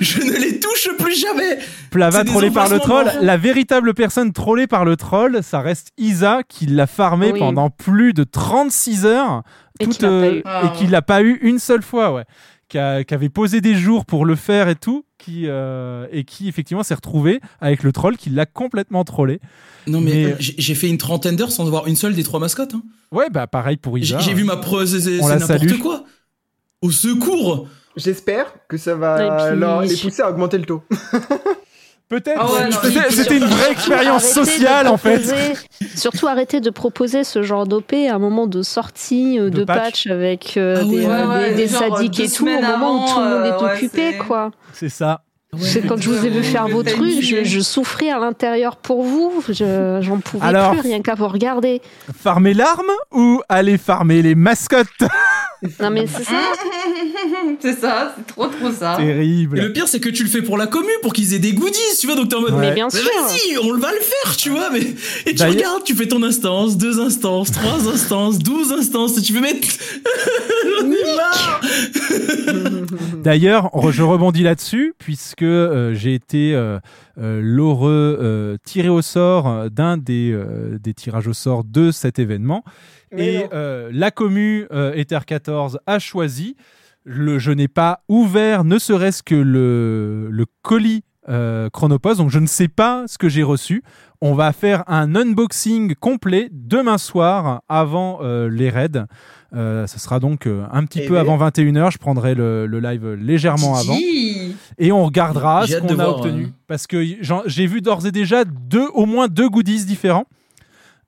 je 0.00 0.20
ne 0.22 0.32
les 0.38 0.58
touche 0.60 0.88
plus 0.98 1.14
jamais. 1.18 1.58
Plava 1.90 2.24
trollé 2.24 2.50
par 2.50 2.68
le 2.68 2.78
troll. 2.78 3.10
La 3.20 3.36
véritable 3.36 3.94
personne 3.94 4.32
trollée 4.32 4.66
par 4.66 4.84
le 4.84 4.96
troll, 4.96 5.40
ça 5.42 5.60
reste 5.60 5.88
Isa 5.98 6.40
qui 6.48 6.66
l'a 6.66 6.86
farmé 6.86 7.32
Oui. 7.32 7.38
pendant 7.38 7.70
plus 7.70 8.12
de 8.14 8.24
36 8.24 9.04
heures. 9.06 9.42
Et 9.80 9.84
toute, 9.86 9.98
qui 9.98 10.02
l'a 10.02 10.10
pas 10.10 10.10
euh, 10.10 10.32
eu. 10.32 10.38
et 10.38 10.42
Ah. 10.44 10.72
qui 10.76 10.86
l'a 10.86 11.02
pas 11.02 11.22
eu 11.22 11.38
une 11.42 11.58
seule 11.58 11.82
fois, 11.82 12.12
ouais. 12.12 12.24
Qui, 12.68 12.78
a- 12.78 13.04
qui 13.04 13.14
avait 13.14 13.28
posé 13.28 13.60
des 13.60 13.74
jours 13.74 14.04
pour 14.06 14.24
le 14.26 14.34
faire 14.36 14.68
et 14.68 14.74
tout. 14.74 15.04
Qui, 15.18 15.46
euh, 15.48 16.06
et 16.12 16.22
qui 16.22 16.48
effectivement 16.48 16.84
s'est 16.84 16.94
retrouvé 16.94 17.40
avec 17.60 17.82
le 17.82 17.90
troll 17.90 18.16
qui 18.16 18.30
l'a 18.30 18.46
complètement 18.46 19.02
trollé. 19.02 19.40
Non, 19.88 20.00
mais, 20.00 20.12
Mais- 20.12 20.24
euh, 20.32 20.36
j'ai 20.38 20.74
fait 20.76 20.88
une 20.88 20.96
trentaine 20.96 21.34
d'heures 21.34 21.50
sans 21.50 21.64
voir 21.68 21.88
une 21.88 21.96
seule 21.96 22.14
des 22.14 22.22
trois 22.22 22.38
mascottes. 22.38 22.74
hein. 22.74 22.82
Ouais, 23.10 23.28
bah 23.28 23.46
pareil 23.48 23.76
pour 23.78 23.98
Isa. 23.98 24.18
j'ai 24.20 24.32
vu 24.32 24.44
ma 24.44 24.56
pro, 24.56 24.86
c'est 24.86 25.18
n'importe 25.20 25.78
quoi. 25.80 26.04
Au 26.82 26.92
secours. 26.92 27.66
J'espère 27.96 28.46
que 28.68 28.76
ça 28.76 28.94
va 28.94 29.48
puis- 29.50 29.58
leur- 29.58 29.82
les 29.82 29.96
pousser 29.96 30.22
à 30.22 30.30
augmenter 30.30 30.56
le 30.58 30.64
taux. 30.66 30.84
Peut-être. 32.08 32.38
Ah 32.40 32.46
ouais, 32.50 33.10
C'était- 33.10 33.36
une 33.36 33.44
vraie 33.44 33.72
expérience 33.72 34.24
Arrêtez 34.36 34.40
de 34.40 34.46
sociale 34.56 34.88
en 34.88 34.96
fait. 34.96 35.18
proposer- 35.20 35.54
Surtout 35.94 36.26
arrêter 36.26 36.60
de 36.60 36.70
proposer 36.70 37.22
ce 37.22 37.42
genre 37.42 37.66
d'OP 37.66 37.92
à 38.08 38.14
un 38.14 38.18
moment 38.18 38.46
de 38.46 38.62
sortie, 38.62 39.38
euh, 39.38 39.50
De 39.50 39.58
de, 39.60 39.64
patch. 39.64 39.78
patch, 39.78 40.06
avec 40.06 40.56
euh, 40.56 40.76
Ah 40.80 40.84
des, 40.84 41.06
ouais, 41.06 41.06
ouais, 41.26 41.48
des- 41.50 41.54
des 41.56 41.68
genre, 41.68 41.96
sadiques 41.96 42.20
et 42.20 42.28
tout, 42.30 42.46
au 42.48 42.62
moment 42.62 43.04
où 43.04 43.08
tout 43.12 43.20
le 43.20 43.28
monde 43.28 43.46
est 43.46 43.62
euh, 43.62 43.74
occupé, 43.74 44.12
c'est- 44.12 44.18
quoi. 44.18 44.50
C'est 44.72 44.88
ça. 44.88 45.20
C'est 45.60 45.86
quand 45.86 45.96
je 46.00 46.10
vous 46.10 46.26
ai 46.26 46.28
vu 46.28 46.42
faire 46.42 46.68
vos 46.68 46.82
trucs, 46.82 47.22
je, 47.22 47.60
souffrais 47.60 48.10
à 48.10 48.18
l'intérieur 48.18 48.76
pour 48.76 49.02
vous, 49.02 49.42
je- 49.48 49.98
j'en 50.02 50.18
pouvais 50.20 50.46
Alors- 50.46 50.72
plus 50.72 50.80
rien 50.80 51.00
qu'à 51.00 51.14
vous 51.14 51.28
regarder. 51.28 51.80
Farmer 52.20 52.52
l'arme 52.54 52.90
ou 53.12 53.40
aller 53.48 53.78
farmer 53.78 54.20
les 54.22 54.34
mascottes? 54.34 54.86
Non 55.80 55.90
mais 55.90 56.06
c'est 56.06 56.24
ça. 56.24 56.32
c'est 57.60 57.72
ça, 57.80 58.14
c'est 58.16 58.26
trop 58.32 58.46
trop 58.46 58.70
ça. 58.70 58.94
Et 59.00 59.06
Terrible. 59.06 59.60
le 59.60 59.72
pire, 59.72 59.88
c'est 59.88 59.98
que 60.00 60.08
tu 60.08 60.22
le 60.22 60.28
fais 60.28 60.42
pour 60.42 60.56
la 60.56 60.66
commu, 60.66 60.86
pour 61.02 61.12
qu'ils 61.12 61.34
aient 61.34 61.38
des 61.40 61.52
goodies, 61.52 61.78
tu 62.00 62.06
vois. 62.06 62.14
Donc 62.16 62.28
t'es 62.28 62.36
en 62.36 62.40
mode, 62.40 62.52
Ouais. 62.54 62.68
Mais 62.68 62.74
bien 62.74 62.88
Mais 62.92 63.00
sûr. 63.00 63.10
vas-y, 63.22 63.58
on 63.58 63.76
va 63.76 63.90
le 63.92 64.00
faire, 64.00 64.36
tu 64.36 64.50
vois. 64.50 64.70
Mais 64.70 64.80
et 65.26 65.34
tu 65.34 65.42
regardes, 65.42 65.82
tu 65.84 65.94
fais 65.94 66.06
ton 66.06 66.22
instance, 66.22 66.76
deux 66.76 67.00
instances, 67.00 67.50
trois 67.50 67.88
instances, 67.88 68.38
douze 68.38 68.72
instances, 68.72 69.18
et 69.18 69.22
tu 69.22 69.32
peux 69.32 69.40
mettre. 69.40 69.66
J'en 70.80 70.86
ai 70.90 71.16
marre. 71.16 71.60
D'ailleurs, 73.22 73.70
je 73.90 74.02
rebondis 74.02 74.42
là-dessus 74.42 74.94
puisque 74.98 75.42
euh, 75.42 75.94
j'ai 75.94 76.14
été 76.14 76.54
euh, 76.54 76.78
l'heureux 77.42 78.18
euh, 78.20 78.56
tiré 78.64 78.88
au 78.88 79.02
sort 79.02 79.48
euh, 79.48 79.68
d'un 79.68 79.96
des, 79.96 80.30
euh, 80.32 80.78
des 80.78 80.94
tirages 80.94 81.26
au 81.28 81.32
sort 81.32 81.64
de 81.64 81.90
cet 81.90 82.18
événement. 82.18 82.62
Mais 83.12 83.34
Et 83.34 83.44
euh, 83.52 83.90
la 83.92 84.10
commu 84.10 84.66
euh, 84.72 84.92
Ether 84.94 85.20
14 85.26 85.80
a 85.86 85.98
choisi. 85.98 86.56
Le, 87.04 87.38
je 87.38 87.50
n'ai 87.52 87.68
pas 87.68 88.02
ouvert 88.08 88.64
ne 88.64 88.78
serait-ce 88.78 89.22
que 89.22 89.34
le, 89.34 90.28
le 90.30 90.44
colis 90.62 91.04
euh, 91.28 91.68
Chronopost, 91.70 92.18
donc 92.18 92.30
je 92.30 92.38
ne 92.38 92.46
sais 92.46 92.68
pas 92.68 93.04
ce 93.06 93.18
que 93.18 93.28
j'ai 93.28 93.42
reçu. 93.42 93.82
On 94.20 94.34
va 94.34 94.52
faire 94.52 94.82
un 94.88 95.14
unboxing 95.14 95.94
complet 95.94 96.48
demain 96.52 96.98
soir 96.98 97.62
avant 97.68 98.18
euh, 98.22 98.48
les 98.48 98.68
raids. 98.70 99.04
Euh, 99.54 99.86
ce 99.86 99.98
sera 99.98 100.20
donc 100.20 100.46
euh, 100.46 100.64
un 100.72 100.84
petit 100.84 101.00
Eh 101.02 101.06
peu 101.06 101.14
ben. 101.14 101.20
avant 101.20 101.38
21h. 101.38 101.92
Je 101.92 101.98
prendrai 101.98 102.34
le, 102.34 102.66
le 102.66 102.80
live 102.80 103.12
légèrement 103.14 103.76
avant. 103.76 103.94
Et 104.78 104.92
on 104.92 105.04
regardera 105.04 105.66
ce 105.66 105.76
qu'on 105.78 105.88
a 105.88 105.94
voir, 105.94 106.16
obtenu. 106.18 106.44
euh. 106.44 106.50
Parce 106.66 106.86
que 106.86 107.04
j'ai 107.46 107.66
vu 107.66 107.80
d'ores 107.80 108.06
et 108.06 108.12
déjà 108.12 108.44
deux, 108.44 108.88
au 108.94 109.06
moins 109.06 109.28
deux 109.28 109.48
goodies 109.48 109.84
différents. 109.84 110.26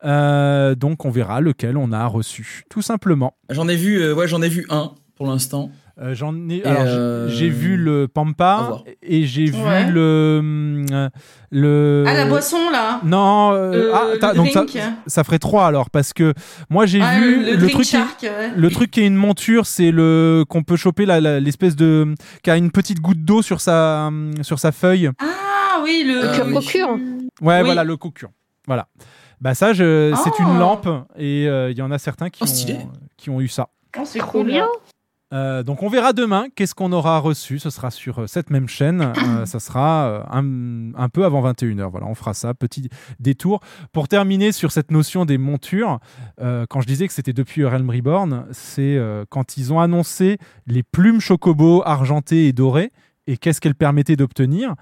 Euh, 0.04 0.74
donc 0.74 1.04
on 1.04 1.10
verra 1.10 1.40
lequel 1.40 1.76
on 1.76 1.92
a 1.92 2.06
reçu, 2.06 2.64
tout 2.70 2.82
simplement. 2.82 3.34
J'en 3.50 3.68
ai 3.68 3.76
vu, 3.76 4.00
euh, 4.00 4.14
ouais, 4.14 4.26
j'en 4.28 4.40
ai 4.40 4.48
vu 4.48 4.66
un 4.70 4.92
pour 5.14 5.26
l'instant. 5.26 5.70
Euh, 6.02 6.14
J'en 6.14 6.34
ai. 6.48 6.56
Et, 6.58 6.64
alors, 6.64 6.84
j'ai- 6.86 6.90
euh, 6.92 7.28
j'ai 7.28 7.48
vu 7.50 7.76
le 7.76 8.08
Pampa 8.08 8.78
et 9.02 9.26
j'ai 9.26 9.50
Ouais. 9.50 9.84
vu 9.84 9.92
le 9.92 10.36
hum, 10.40 10.86
le. 11.50 12.04
Ah, 12.06 12.14
la 12.14 12.24
boisson 12.26 12.70
là 12.70 13.00
Non. 13.04 13.52
euh, 13.52 13.72
Euh, 13.72 13.92
ah, 14.22 14.30
le 14.32 14.36
donc 14.36 14.48
ça, 14.48 14.64
drink. 14.64 14.78
ça 15.06 15.24
ferait 15.24 15.38
trois 15.38 15.66
alors 15.66 15.90
parce 15.90 16.14
que 16.14 16.32
moi 16.70 16.86
j'ai 16.86 17.02
Ah, 17.02 17.18
vu 17.18 17.44
le, 17.54 17.68
truc. 17.68 17.82
qui 17.84 18.26
ouais. 18.26 18.50
le 18.56 18.70
truc 18.70 18.90
qui 18.90 19.00
est 19.02 19.06
une 19.06 19.14
monture, 19.16 19.66
c'est 19.66 19.90
le 19.90 20.44
qu'on 20.48 20.62
peut 20.62 20.76
choper 20.76 21.04
la- 21.04 21.20
la- 21.20 21.38
l'espèce 21.38 21.76
de 21.76 22.14
qui 22.42 22.50
a 22.50 22.56
une 22.56 22.70
petite 22.70 23.00
goutte 23.00 23.22
d'eau 23.24 23.42
sur 23.42 23.60
sa 23.60 24.06
hum, 24.06 24.32
sur 24.42 24.58
sa 24.58 24.72
feuille. 24.72 25.10
Ah 25.20 25.80
oui, 25.84 26.04
le. 26.06 26.20
Ah, 26.24 26.44
oui. 26.46 26.52
Procure. 26.52 26.88
Ouais, 27.42 27.58
Oui. 27.58 27.64
voilà 27.64 27.84
le 27.84 27.96
cocure. 27.98 28.30
Voilà. 28.66 28.86
Bah 29.42 29.54
ça, 29.54 29.72
je... 29.74 30.14
c'est 30.22 30.30
Oh. 30.38 30.42
une 30.42 30.58
lampe 30.58 30.88
et 31.18 31.46
euh, 31.48 31.70
il 31.70 31.76
y 31.76 31.82
en 31.82 31.90
a 31.90 31.98
certains 31.98 32.30
qui 32.30 32.40
Oh, 32.42 32.46
stylé. 32.46 32.74
ont 32.74 32.88
qui 33.18 33.28
ont 33.30 33.40
eu 33.42 33.48
ça. 33.48 33.68
Oh, 33.98 34.02
c'est 34.04 34.18
Trop 34.18 34.38
cool. 34.40 34.46
bien. 34.46 34.66
Euh, 35.32 35.62
donc 35.62 35.84
on 35.84 35.88
verra 35.88 36.12
demain 36.12 36.46
qu'est-ce 36.54 36.74
qu'on 36.74 36.92
aura 36.92 37.18
reçu. 37.18 37.58
Ce 37.58 37.70
sera 37.70 37.90
sur 37.90 38.20
euh, 38.20 38.26
cette 38.26 38.50
même 38.50 38.68
chaîne. 38.68 39.12
Euh, 39.16 39.44
ça 39.46 39.60
sera 39.60 40.06
euh, 40.06 40.22
un, 40.30 40.94
un 41.00 41.08
peu 41.08 41.24
avant 41.24 41.42
21h. 41.48 41.88
Voilà, 41.90 42.06
on 42.06 42.14
fera 42.14 42.34
ça. 42.34 42.52
Petit 42.54 42.88
détour. 43.20 43.60
Pour 43.92 44.08
terminer 44.08 44.52
sur 44.52 44.72
cette 44.72 44.90
notion 44.90 45.24
des 45.24 45.38
montures, 45.38 45.98
quand 46.38 46.80
je 46.80 46.86
disais 46.86 47.06
que 47.06 47.12
c'était 47.12 47.32
depuis 47.32 47.64
Realm 47.64 47.88
Reborn, 47.90 48.46
c'est 48.52 48.98
quand 49.28 49.56
ils 49.56 49.72
ont 49.72 49.80
annoncé 49.80 50.38
les 50.66 50.82
plumes 50.82 51.20
chocobo 51.20 51.82
argentées 51.84 52.46
et 52.46 52.52
dorées 52.52 52.92
et 53.26 53.36
qu'est-ce 53.36 53.60
qu'elles 53.60 53.74
permettaient 53.74 54.16
d'obtenir. 54.16 54.74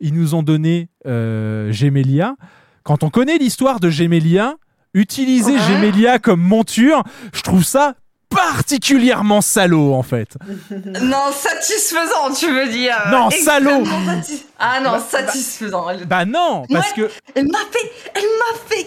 Ils 0.00 0.14
nous 0.14 0.34
ont 0.34 0.42
donné 0.42 0.88
Gemelia. 1.04 2.36
Quand 2.82 3.02
on 3.02 3.10
connaît 3.10 3.38
l'histoire 3.38 3.80
de 3.80 3.90
Gemelia, 3.90 4.56
utiliser 4.92 5.52
Ouais. 5.52 5.58
Gemelia 5.60 6.18
comme 6.18 6.40
monture, 6.40 7.02
je 7.32 7.42
trouve 7.42 7.64
ça 7.64 7.94
particulièrement 8.34 9.40
salaud 9.40 9.94
en 9.94 10.02
fait. 10.02 10.28
Non, 11.02 11.32
satisfaisant, 11.32 12.32
tu 12.36 12.50
veux 12.50 12.68
dire. 12.68 12.96
Non, 13.10 13.28
Extrêmement 13.30 13.84
salaud. 13.84 14.06
satis- 14.06 14.44
Ah 14.58 14.80
non, 14.80 14.98
satisfaisant. 15.10 15.88
Elle, 15.90 16.06
Bah 16.06 16.24
non, 16.24 16.64
parce 16.70 16.92
que 16.92 17.10
elle 17.34 17.46
m'a 17.48 17.58
fait, 17.70 17.92
elle 18.14 18.22
m'a 18.22 18.58
fait 18.68 18.86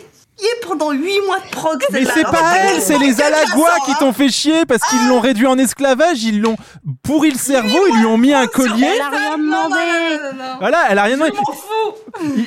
pendant 0.68 0.92
8 0.92 1.22
mois 1.26 1.40
de 1.40 1.50
prog. 1.52 1.82
mais 1.92 2.06
c'est 2.06 2.24
pas 2.24 2.58
elle, 2.58 2.82
c'est 2.82 3.00
les 3.00 3.12
la 3.12 3.46
sens, 3.46 3.86
qui 3.86 3.94
t'ont 4.00 4.14
fait 4.14 4.30
chier 4.30 4.66
parce 4.66 4.82
qu'ils 4.90 5.08
l'ont 5.08 5.20
réduit 5.20 5.48
en 5.48 5.58
esclavage, 5.58 6.24
ils 6.24 6.42
l'ont 6.42 6.56
pourri 7.04 7.32
le 7.32 7.38
cerveau, 7.38 7.80
ils 7.90 8.00
lui 8.00 8.06
ont 8.06 8.18
mis 8.18 8.34
un 8.34 8.48
collier. 8.48 8.88
Elle 8.96 9.02
a 9.02 9.10
rien 9.10 9.38
Non, 9.38 9.46
non, 9.46 9.70
demandé. 9.70 9.76
non, 9.76 10.32
non, 10.32 10.38
non. 10.38 10.58
Voilà, 10.60 10.78
elle 10.90 10.98
a 11.00 11.04
rien 11.04 11.16
demandé. 11.16 11.34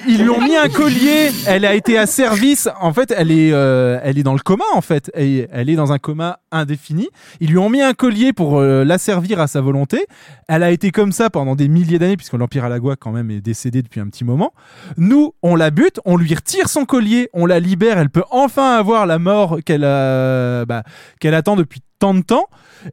Ils, 0.07 0.23
lui 0.23 0.31
ont 0.31 0.41
mis 0.41 0.57
un 0.57 0.69
collier. 0.69 1.31
Elle 1.47 1.65
a 1.65 1.75
été 1.75 1.99
à 1.99 2.07
service. 2.07 2.69
En 2.81 2.93
fait, 2.93 3.13
elle 3.17 3.31
est, 3.31 3.53
euh, 3.53 3.99
elle 4.03 4.19
est 4.19 4.23
dans 4.23 4.35
le 4.35 4.41
coma. 4.41 4.65
En 4.75 4.81
fait, 4.81 5.11
elle, 5.15 5.49
elle 5.53 5.71
est 5.71 5.77
dans 5.77 5.93
un 5.93 5.99
coma 5.99 6.41
indéfini. 6.53 7.09
Ils 7.41 7.51
lui 7.51 7.59
ont 7.59 7.71
mis 7.71 7.83
un 7.83 7.95
collier 7.95 8.33
pour 8.33 8.59
euh, 8.59 8.85
l'asservir 8.85 9.41
à 9.41 9.47
sa 9.47 9.61
volonté. 9.61 10.07
Elle 10.49 10.63
a 10.63 10.71
été 10.71 10.91
comme 10.91 11.13
ça 11.13 11.31
pendant 11.31 11.55
des 11.55 11.69
milliers 11.69 11.99
d'années, 11.99 12.17
puisque 12.17 12.35
l'Empire 12.35 12.65
Alagua 12.65 12.97
quand 12.97 13.13
même 13.13 13.31
est 13.31 13.41
décédé 13.41 13.83
depuis 13.83 14.01
un 14.01 14.09
petit 14.09 14.25
moment. 14.25 14.53
Nous, 14.97 15.35
on 15.43 15.55
la 15.57 15.71
bute, 15.71 16.01
on 16.05 16.17
lui 16.17 16.35
retire 16.35 16.69
son 16.69 16.85
collier, 16.85 17.29
on 17.33 17.47
la 17.47 17.61
libère. 17.61 17.80
Elle 17.87 18.11
peut 18.11 18.25
enfin 18.31 18.77
avoir 18.77 19.07
la 19.07 19.19
mort 19.19 19.59
qu'elle 19.65 19.85
a, 19.85 20.65
bah, 20.67 20.83
qu'elle 21.21 21.35
attend 21.35 21.57
depuis 21.57 21.81
tant 21.99 22.15
de 22.15 22.23
temps. 22.23 22.47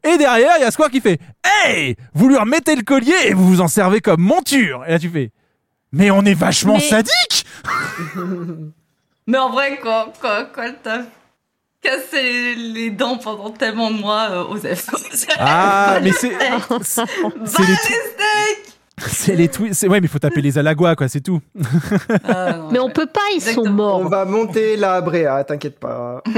Et 0.03 0.17
derrière, 0.17 0.51
il 0.57 0.61
y 0.61 0.65
a 0.65 0.71
Square 0.71 0.89
qui 0.89 0.99
fait 1.01 1.19
Hey 1.65 1.95
Vous 2.13 2.27
lui 2.27 2.37
remettez 2.37 2.75
le 2.75 2.83
collier 2.83 3.13
et 3.25 3.33
vous 3.33 3.47
vous 3.47 3.61
en 3.61 3.67
servez 3.67 4.01
comme 4.01 4.21
monture. 4.21 4.83
Et 4.87 4.91
là, 4.91 4.99
tu 4.99 5.09
fais 5.09 5.31
Mais 5.91 6.11
on 6.11 6.23
est 6.23 6.33
vachement 6.33 6.75
Mais- 6.75 6.79
sadique 6.81 7.45
Mais 9.27 9.37
en 9.37 9.49
vrai, 9.49 9.79
quand, 9.83 10.13
quand, 10.21 10.45
quand 10.53 10.61
elle 10.63 10.77
t'a 10.81 11.01
cassé 11.81 12.55
les 12.55 12.89
dents 12.91 13.17
pendant 13.17 13.49
tellement 13.51 13.91
de 13.91 13.97
mois, 13.97 14.27
euh, 14.31 14.43
Osef. 14.45 14.87
Ah, 15.39 15.99
mais 16.03 16.11
c'est. 16.11 16.31
C'est 16.81 17.03
C'est 17.45 17.61
les, 17.63 17.75
c'est 19.07 19.35
les 19.35 19.47
tweets. 19.47 19.73
c'est- 19.75 19.87
Ouais, 19.87 19.99
mais 20.01 20.07
il 20.07 20.09
faut 20.09 20.17
taper 20.19 20.41
les 20.41 20.57
Alagois, 20.57 20.95
quoi, 20.95 21.07
c'est 21.07 21.21
tout. 21.21 21.39
Mais 22.71 22.79
on 22.79 22.89
peut 22.89 23.05
pas, 23.05 23.21
ils 23.35 23.41
sont 23.41 23.69
morts. 23.69 23.99
On 24.01 24.09
va 24.09 24.25
monter 24.25 24.75
la 24.75 25.01
Bréa, 25.01 25.43
t'inquiète 25.43 25.79
pas. 25.79 26.21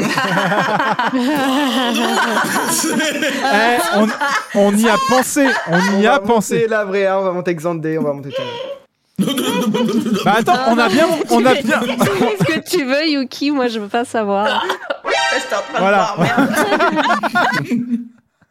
Eh, 3.51 3.77
on, 3.95 4.07
on 4.55 4.75
y 4.75 4.87
a 4.89 4.95
pensé, 5.09 5.47
on 5.67 5.99
y 5.99 6.03
va 6.03 6.15
a 6.15 6.19
pensé. 6.19 6.55
monter 6.55 6.67
la 6.67 6.85
Bréa, 6.85 7.19
on 7.19 7.23
va 7.23 7.31
monter 7.31 7.55
Xandé, 7.55 7.97
on 7.97 8.03
va 8.03 8.13
monter. 8.13 8.33
Bah 10.23 10.35
attends, 10.37 10.57
on 10.69 10.77
a 10.77 10.87
bien, 10.89 11.07
on 11.29 11.45
a 11.45 11.53
bien. 11.55 11.79
Tu 11.79 11.87
fais 11.87 12.37
ce 12.39 12.43
que 12.45 12.69
tu 12.69 12.85
veux, 12.85 13.05
Yuki, 13.07 13.51
moi 13.51 13.67
je 13.67 13.79
veux 13.79 13.87
pas 13.87 14.05
savoir. 14.05 14.65
J'étais 15.33 15.55
en 15.55 15.61
train 15.73 15.79
Voilà. 15.79 16.15
de 16.17 16.23
voir, 16.23 16.39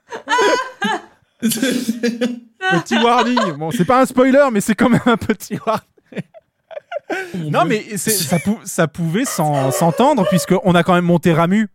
merde. 0.09 0.99
Petit 1.41 2.99
warning. 2.99 3.53
Bon, 3.59 3.71
c'est 3.71 3.85
pas 3.85 4.01
un 4.03 4.07
spoiler, 4.07 4.47
mais 4.53 4.61
c'est 4.61 4.75
quand 4.75 4.89
même 4.89 5.01
un 5.07 5.17
petit 5.17 5.59
warning. 5.65 7.51
Non, 7.51 7.65
mais 7.65 7.85
c'est- 7.97 8.11
ça, 8.11 8.39
pou- 8.39 8.59
ça 8.65 8.87
pouvait 8.89 9.25
s'en- 9.25 9.71
s'entendre, 9.71 10.27
puisqu'on 10.29 10.75
a 10.75 10.83
quand 10.83 10.95
même 10.95 11.05
monté 11.05 11.33
Ramu. 11.33 11.69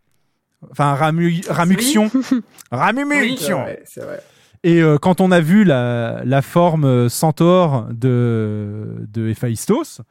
Enfin, 0.72 0.94
Ramu, 0.94 1.42
Ramuction. 1.50 2.12
Ramumuction. 2.72 3.64
Ouais, 3.66 3.82
c'est 3.86 4.02
vrai. 4.02 4.22
Et 4.64 4.82
euh, 4.82 4.98
quand 4.98 5.20
on 5.22 5.32
a 5.32 5.42
vu 5.42 5.64
la, 5.66 6.22
la 6.24 6.42
forme 6.42 7.10
centaure 7.10 7.88
de, 7.92 8.96
de 9.12 9.28
Héphaïstos, 9.28 10.02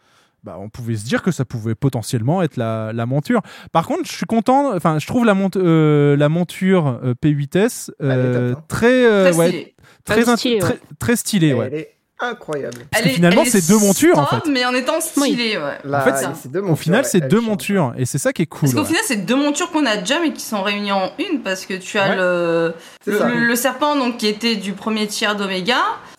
bah, 0.45 0.57
on 0.59 0.68
pouvait 0.68 0.97
se 0.97 1.05
dire 1.05 1.22
que 1.22 1.30
ça 1.30 1.45
pouvait 1.45 1.74
potentiellement 1.74 2.43
être 2.43 2.57
la, 2.57 2.93
la 2.93 3.07
monture. 3.07 3.43
Par 3.72 3.86
contre, 3.86 4.03
je 4.07 4.12
suis 4.12 4.26
content, 4.26 4.74
enfin, 4.74 4.99
je 4.99 5.07
trouve 5.07 5.24
la, 5.24 5.34
mont- 5.34 5.51
euh, 5.57 6.16
la 6.16 6.28
monture 6.28 7.01
euh, 7.05 7.14
P8S 7.22 7.90
euh, 8.03 8.55
très, 8.68 9.05
euh, 9.05 9.30
Très 9.30 9.36
ouais, 9.38 9.74
très, 10.05 10.22
Très 10.22 10.36
stylée, 10.36 10.62
ouais. 10.62 10.80
très 10.99 11.16
stylée, 11.16 11.55
ouais. 11.55 11.68
Elle 11.72 11.78
est 11.78 11.88
incroyable. 12.18 12.78
Parce 12.93 13.03
que 13.05 13.09
finalement, 13.11 13.45
c'est 13.45 13.66
deux 13.68 13.78
montures, 13.78 14.16
en 14.18 14.26
fait. 14.26 14.49
mais 14.49 14.64
en 14.64 14.72
étant 14.74 15.01
stylée, 15.01 15.57
ouais. 15.59 15.78
Là, 15.84 16.01
En 16.01 16.05
fait, 16.05 16.16
c'est 16.16 16.34
c'est- 16.43 16.49
deux 16.49 16.61
Au 16.61 16.62
montures, 16.62 16.78
final, 16.82 17.05
c'est 17.05 17.18
elle 17.18 17.28
deux 17.28 17.40
montures, 17.40 17.95
et 17.97 18.05
c'est 18.05 18.18
ça 18.18 18.32
qui 18.32 18.43
est 18.43 18.47
cool. 18.47 18.61
Parce 18.62 18.74
qu'au 18.74 18.80
ouais. 18.80 18.86
final, 18.86 19.03
c'est 19.07 19.24
deux 19.26 19.34
montures 19.36 19.70
qu'on 19.72 19.86
a 19.86 19.97
déjà, 19.97 20.20
mais 20.20 20.32
qui 20.32 20.43
sont 20.43 20.62
réunies 20.62 20.93
en 20.93 21.11
une, 21.18 21.40
parce 21.43 21.66
que 21.66 21.74
tu 21.74 21.99
as 21.99 22.11
Ouais. 22.11 22.16
le, 22.16 22.74
le, 23.07 23.57
serpent 23.57 23.97
donc, 23.97 24.18
qui 24.18 24.26
était 24.28 24.55
du 24.57 24.72
premier 24.72 25.07
tiers 25.09 25.34
d'Oméga, 25.36 25.78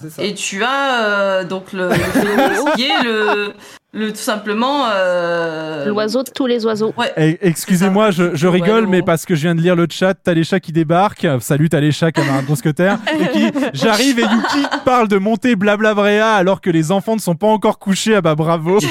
ça. 0.09 0.21
et 0.23 0.33
tu 0.33 0.61
as 0.63 1.05
euh, 1.05 1.43
donc 1.45 1.71
le, 1.71 1.87
le 1.87 1.93
phénix 1.95 2.75
qui 2.75 2.83
est 2.83 3.03
le, 3.03 3.53
le 3.93 4.09
tout 4.11 4.17
simplement. 4.17 4.87
euh, 4.91 5.85
L'oiseau 5.85 6.23
de 6.23 6.29
tous 6.31 6.45
les 6.47 6.65
oiseaux. 6.65 6.93
Ouais. 6.97 7.13
Eh, 7.15 7.37
Excusez-moi, 7.47 8.11
je, 8.11 8.35
je 8.35 8.47
rigole, 8.47 8.85
Ouais, 8.85 8.89
mais 8.89 9.01
parce 9.03 9.25
que 9.25 9.35
je 9.35 9.41
viens 9.41 9.55
de 9.55 9.61
lire 9.61 9.75
le 9.75 9.87
chat, 9.89 10.13
t'as 10.15 10.33
les 10.33 10.43
chats 10.43 10.59
qui 10.59 10.71
débarquent. 10.71 11.27
Salut, 11.39 11.69
t'as 11.69 11.79
les 11.79 11.91
chats 11.91 12.11
comme 12.11 12.27
un 12.29 12.41
mousquetaire. 12.41 12.97
et 13.19 13.27
qui, 13.29 13.51
j'arrive 13.73 14.19
et 14.19 14.23
Yuki 14.23 14.65
parle 14.83 15.07
de 15.07 15.17
monter 15.17 15.55
blabla 15.55 15.93
bréa 15.93 16.33
alors 16.33 16.59
que 16.59 16.69
les 16.69 16.91
enfants 16.91 17.15
ne 17.15 17.21
sont 17.21 17.35
pas 17.35 17.47
encore 17.47 17.79
couchés. 17.79 18.15
Ah 18.15 18.21
bah 18.21 18.35
bravo. 18.35 18.79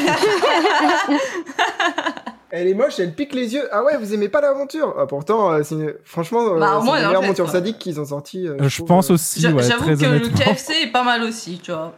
Elle 2.54 2.68
est 2.68 2.74
moche, 2.74 3.00
elle 3.00 3.14
pique 3.14 3.34
les 3.34 3.54
yeux. 3.54 3.66
Ah 3.72 3.82
ouais, 3.82 3.96
vous 3.96 4.12
aimez 4.12 4.28
pas 4.28 4.42
l'aventure? 4.42 4.94
Ah, 4.98 5.06
Pourtant, 5.06 5.50
euh, 5.52 5.62
c'est 5.62 5.74
une- 5.74 5.94
franchement, 6.04 6.40
euh, 6.54 6.58
Bah, 6.60 6.80
c'est 6.82 6.88
en 6.90 6.92
meilleure 6.94 7.34
quoi. 7.34 7.46
sadique 7.48 7.78
qu'ils 7.78 7.98
ont 7.98 8.04
sorti. 8.04 8.46
euh, 8.46 8.56
je 8.60 8.76
trouve, 8.76 8.88
pense 8.88 9.10
euh. 9.10 9.14
aussi, 9.14 9.46
ouais, 9.46 9.62
J'avoue 9.62 9.84
que 9.86 10.04
le. 10.04 10.28
KFC 10.28 10.74
est 10.82 10.92
pas 10.92 11.02
mal 11.02 11.22
aussi, 11.22 11.60
tu 11.62 11.72
vois. 11.72 11.94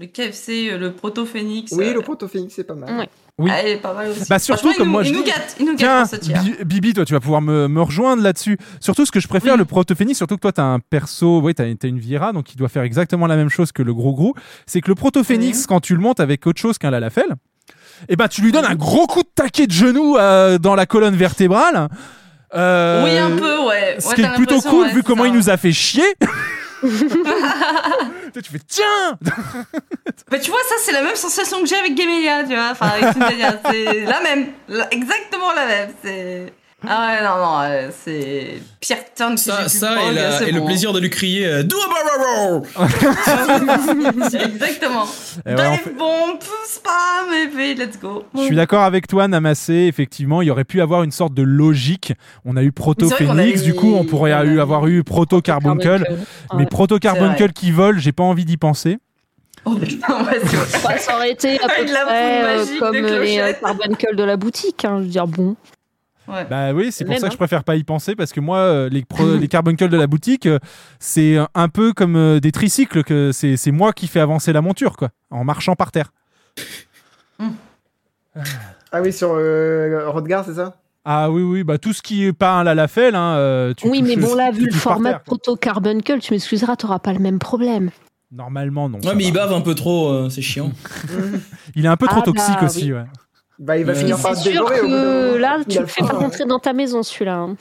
Le 0.00 0.06
KFC, 0.06 0.70
euh, 0.70 0.78
le 0.78 0.92
proto-phénix. 0.92 1.72
Oui, 1.72 1.86
euh, 1.88 1.94
le 1.94 2.00
proto-phénix, 2.02 2.54
c'est 2.54 2.64
pas 2.64 2.74
mal. 2.74 2.96
Ouais. 2.98 3.08
Oui. 3.40 3.50
ah, 3.52 3.62
est 3.66 3.76
pas 3.76 3.94
mal 3.94 4.08
aussi. 4.10 4.24
Bah 4.28 4.38
surtout 4.40 4.72
comme 4.74 4.86
nous- 4.86 4.92
moi 4.92 5.02
je 5.04 5.10
il 5.10 5.14
nous 5.16 5.22
gâte, 5.24 5.56
il 5.60 5.66
nous 5.66 5.76
gâte 5.76 6.18
Tiens, 6.20 6.42
Bibi, 6.64 6.92
toi 6.92 7.04
tu 7.04 7.12
vas 7.12 7.20
pouvoir 7.20 7.40
me, 7.40 7.68
me 7.68 7.80
rejoindre 7.82 8.20
là-dessus. 8.22 8.58
Surtout 8.80 9.06
ce 9.06 9.12
que 9.12 9.20
je 9.20 9.28
préfère, 9.28 9.52
Oui. 9.52 9.58
le 9.58 9.64
protophénix, 9.64 10.16
surtout 10.18 10.34
que 10.36 10.40
toi 10.40 10.50
t'as 10.52 10.64
un 10.64 10.80
perso, 10.80 11.40
ouais, 11.40 11.54
t'as 11.54 11.66
une 11.66 11.98
Viera, 12.00 12.32
donc 12.32 12.52
il 12.52 12.56
doit 12.56 12.68
faire 12.68 12.82
exactement 12.82 13.28
la 13.28 13.36
même 13.36 13.48
chose 13.48 13.70
que 13.70 13.82
le 13.82 13.94
gros 13.94 14.12
gros. 14.12 14.34
C'est 14.66 14.80
que 14.80 14.88
le 14.88 14.96
protophénix, 14.96 15.66
quand 15.68 15.78
tu 15.80 15.94
le 15.94 16.00
montes 16.00 16.18
avec 16.18 16.44
autre 16.48 16.60
chose 16.60 16.78
qu'un 16.78 16.90
lalafel, 16.90 17.26
et 18.08 18.16
ben 18.16 18.26
tu 18.26 18.42
lui 18.42 18.50
donnes 18.50 18.64
un 18.64 18.74
gros 18.74 19.06
coup 19.06 19.22
de 19.22 19.28
taquet 19.32 19.68
de 19.68 19.72
genou 19.72 20.16
euh, 20.16 20.58
dans 20.58 20.74
la 20.74 20.86
colonne 20.86 21.14
vertébrale. 21.14 21.88
Euh, 22.56 23.04
Oui, 23.04 23.16
un 23.18 23.36
peu, 23.36 23.66
ouais. 23.68 23.96
Ce 24.00 24.14
qui 24.16 24.22
est 24.22 24.34
plutôt 24.34 24.60
cool 24.62 24.86
ouais, 24.86 24.92
vu 24.94 25.02
comment 25.04 25.22
ça. 25.24 25.28
il 25.28 25.34
nous 25.34 25.48
a 25.50 25.56
fait 25.56 25.72
chier. 25.72 26.02
Tu 28.34 28.52
fais 28.52 28.60
tiens 28.66 29.18
Bah, 30.30 30.38
tu 30.38 30.50
vois, 30.50 30.60
ça, 30.68 30.74
c'est 30.80 30.92
la 30.92 31.02
même 31.02 31.16
sensation 31.16 31.60
que 31.60 31.66
j'ai 31.66 31.76
avec 31.76 31.94
Gamelia, 31.94 32.44
tu 32.44 32.54
vois. 32.54 32.70
Enfin, 32.72 32.88
avec 32.88 33.14
c'est 33.70 34.04
la 34.04 34.20
même. 34.20 34.52
Exactement 34.90 35.52
la 35.54 35.66
même. 35.66 35.90
C'est. 36.04 36.52
Ah 36.86 37.08
ouais, 37.08 37.24
non, 37.26 37.36
non, 37.44 37.60
euh, 37.62 37.90
c'est. 38.04 38.60
Pire 38.80 38.98
turn 39.16 39.34
que 39.34 39.40
Ça, 39.40 39.56
j'ai 39.58 39.64
pu 39.64 39.68
ça 39.70 39.94
et, 40.10 40.14
la- 40.14 40.40
le 40.60 40.64
plaisir 40.64 40.92
de 40.92 41.00
lui 41.00 41.10
crier 41.10 41.44
euh, 41.44 41.62
Do 41.64 41.76
a 41.76 41.88
barrel 41.88 42.62
Exactement. 44.44 45.04
Et 45.44 45.50
ouais, 45.50 45.56
Dive 45.56 45.80
fait- 45.82 45.90
bomb, 45.98 46.38
spam, 46.66 47.32
et 47.34 47.48
puis 47.48 47.74
let's 47.74 47.98
go. 47.98 48.24
Je 48.36 48.42
suis 48.42 48.54
d'accord 48.56 48.82
avec 48.82 49.08
toi, 49.08 49.26
Namassé. 49.26 49.74
Effectivement, 49.88 50.40
il 50.40 50.46
y 50.46 50.50
aurait 50.52 50.64
pu 50.64 50.80
avoir 50.80 51.02
une 51.02 51.10
sorte 51.10 51.34
de 51.34 51.42
logique. 51.42 52.12
On 52.44 52.56
a 52.56 52.62
eu 52.62 52.70
Proto 52.70 53.08
C'est 53.08 53.14
vrai 53.14 53.24
qu'on 53.26 53.38
a 53.38 53.42
Phoenix, 53.42 53.62
du 53.62 53.74
coup, 53.74 53.94
on 53.94 54.04
pourrait 54.04 54.32
on 54.32 54.38
a 54.38 54.44
eu 54.44 54.54
eu- 54.54 54.60
avoir 54.60 54.86
eu 54.86 55.02
Proto 55.02 55.40
Carbuncle. 55.40 55.82
Carbuncle. 55.82 56.16
Mais. 56.56 56.66
Proto 56.66 56.94
C'est 56.96 57.00
Carbuncle 57.00 57.42
vrai. 57.42 57.52
qui 57.52 57.72
vole, 57.72 57.98
j'ai 57.98 58.12
pas 58.12 58.22
envie 58.22 58.44
d'y 58.44 58.56
penser. 58.56 58.98
Oh 59.64 59.74
putain, 59.74 60.24
ouais, 60.24 60.38
c'est 60.44 60.56
vrai. 60.78 60.98
Ça 60.98 61.16
aurait 61.16 61.32
été 61.32 61.56
à 61.60 61.66
peu 61.66 61.72
Avec 61.76 61.90
la 61.90 62.04
près 62.06 62.42
euh, 62.44 62.56
magique 62.58 62.78
comme 62.78 62.94
de 62.94 63.00
les 63.20 63.38
euh, 63.40 64.14
de 64.14 64.22
la 64.24 64.36
boutique. 64.36 64.84
hein. 64.84 64.98
Je 64.98 65.02
veux 65.02 65.08
dire, 65.08 65.26
bon. 65.26 65.56
Ouais. 66.28 66.44
Bah 66.50 66.72
oui, 66.72 66.92
c'est 66.92 67.04
pour 67.04 67.12
Même, 67.12 67.20
ça 67.20 67.26
que 67.28 67.30
hein. 67.30 67.32
je 67.32 67.38
préfère 67.38 67.64
pas 67.64 67.76
y 67.76 67.84
penser 67.84 68.14
parce 68.14 68.32
que 68.32 68.40
moi, 68.40 68.58
euh, 68.58 68.88
les, 68.90 69.02
pro- 69.04 69.36
les 69.40 69.48
carbuncles 69.48 69.88
de 69.88 69.96
la 69.96 70.06
boutique, 70.06 70.46
euh, 70.46 70.58
c'est 70.98 71.38
un 71.54 71.68
peu 71.68 71.92
comme 71.92 72.16
euh, 72.16 72.38
des 72.40 72.52
tricycles 72.52 73.02
que 73.02 73.32
c'est 73.32 73.56
c'est 73.56 73.70
moi 73.72 73.92
qui 73.92 74.06
fais 74.08 74.20
avancer 74.20 74.52
la 74.52 74.60
monture, 74.60 74.96
quoi, 74.96 75.08
en 75.30 75.44
marchant 75.44 75.74
par 75.74 75.90
terre. 75.90 76.12
Ah 78.92 79.02
oui, 79.02 79.12
sur 79.12 79.30
euh, 79.32 80.08
Rodgar, 80.10 80.44
c'est 80.44 80.54
ça? 80.54 80.76
Ah 81.04 81.30
oui, 81.30 81.42
oui, 81.42 81.64
bah 81.64 81.78
tout 81.78 81.92
ce 81.92 82.02
qui 82.02 82.24
est 82.26 82.32
pas 82.32 82.52
un 82.52 82.64
lalafel, 82.64 83.14
hein, 83.14 83.36
euh, 83.36 83.74
tu 83.74 83.88
oui, 83.88 84.02
mais 84.02 84.16
bon, 84.16 84.34
là, 84.34 84.50
vu 84.50 84.66
le 84.66 84.72
format 84.72 85.10
terre. 85.10 85.22
proto 85.22 85.56
carbuncle, 85.56 86.18
tu 86.20 86.32
m'excuseras, 86.34 86.76
t'auras 86.76 86.98
pas 86.98 87.12
le 87.12 87.18
même 87.18 87.38
problème. 87.38 87.90
Normalement, 88.30 88.90
non. 88.90 88.98
Ouais, 89.00 89.14
mais 89.14 89.24
il 89.24 89.32
bave 89.32 89.52
un 89.54 89.62
peu 89.62 89.74
trop, 89.74 90.10
euh, 90.10 90.28
c'est 90.28 90.42
chiant. 90.42 90.70
Il 91.74 91.86
est 91.86 91.88
un 91.88 91.96
peu 91.96 92.06
trop 92.06 92.20
Ah, 92.20 92.24
toxique 92.24 92.56
bah, 92.60 92.66
aussi, 92.66 92.92
oui. 92.92 92.98
ouais. 92.98 93.04
Bah, 93.58 93.76
il 93.76 93.84
va 93.84 93.94
finir 93.94 94.20
par 94.20 94.36
C'est 94.36 94.44
se 94.44 94.50
sûr 94.50 94.64
dévorer 94.68 94.80
que 94.80 95.36
là, 95.36 95.58
Il 95.60 95.72
tu 95.72 95.78
a 95.78 95.80
le 95.82 95.86
fais 95.86 96.00
pas 96.02 96.08
faim. 96.08 96.18
rentrer 96.18 96.44
dans 96.44 96.58
ta 96.60 96.72
maison, 96.72 97.02
celui-là. 97.02 97.34
hein. 97.36 97.56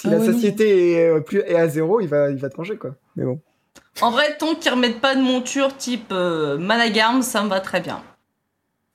Si 0.00 0.08
Ah 0.08 0.16
la 0.16 0.24
satiété 0.24 0.92
est, 0.94 1.08
euh, 1.10 1.20
plus, 1.20 1.40
est 1.40 1.54
à 1.56 1.68
zéro, 1.68 2.00
il 2.00 2.08
va, 2.08 2.30
il 2.30 2.36
va 2.38 2.48
te 2.48 2.56
manger, 2.56 2.76
quoi. 2.76 2.92
Mais 3.16 3.24
bon. 3.24 3.38
En 4.00 4.10
vrai, 4.10 4.36
tant 4.38 4.54
qu'ils 4.54 4.70
remettent 4.72 5.00
pas 5.00 5.14
de 5.14 5.20
monture 5.20 5.76
type 5.76 6.08
euh, 6.10 6.56
Managarm, 6.58 7.22
ça 7.22 7.42
me 7.42 7.48
va 7.48 7.60
très 7.60 7.80
bien. 7.80 8.02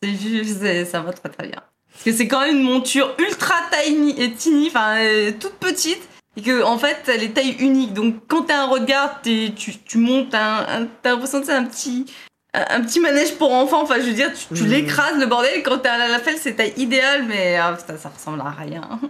C'est 0.03 0.86
ça 0.86 1.01
me 1.01 1.05
va 1.05 1.13
très 1.13 1.29
très 1.29 1.47
bien. 1.47 1.61
Parce 1.91 2.03
que 2.03 2.11
c'est 2.11 2.27
quand 2.27 2.41
même 2.41 2.57
une 2.57 2.63
monture 2.63 3.15
ultra 3.19 3.55
tiny, 3.71 4.19
et 4.21 4.31
tiny, 4.33 4.67
enfin 4.67 4.97
euh, 4.97 5.31
toute 5.39 5.53
petite, 5.53 6.01
et 6.36 6.41
que 6.41 6.63
en 6.63 6.77
fait 6.77 6.97
elle 7.07 7.23
est 7.23 7.29
taille 7.33 7.55
unique. 7.59 7.93
Donc 7.93 8.15
quand 8.27 8.43
t'as 8.43 8.63
un 8.63 8.67
regard, 8.67 9.21
t'es- 9.21 9.53
tu, 9.55 9.77
tu 9.79 9.97
montes, 9.97 10.33
un, 10.36 10.65
un- 10.67 10.88
t'as 11.01 11.11
l'impression 11.11 11.39
que 11.39 11.45
c'est 11.45 11.53
un 11.53 11.63
petit, 11.65 12.05
un, 12.70 12.82
petit 12.82 12.99
manège 12.99 13.36
pour 13.36 13.51
enfants. 13.53 13.82
Enfin, 13.82 13.95
je 13.99 14.06
veux 14.06 14.14
dire, 14.14 14.32
tu, 14.34 14.53
tu 14.53 14.66
l'écrases 14.66 15.20
le 15.20 15.26
bordel. 15.26 15.64
Quand 15.64 15.80
t'as 15.80 16.08
la 16.08 16.20
felle, 16.20 16.38
c'est 16.38 16.56
taille 16.56 16.74
idéale, 16.78 17.26
mais 17.28 17.56
ah, 17.58 17.74
putain, 17.78 17.97
ça 17.97 18.10
ressemble 18.10 18.41
à 18.41 18.51
rien. 18.51 18.82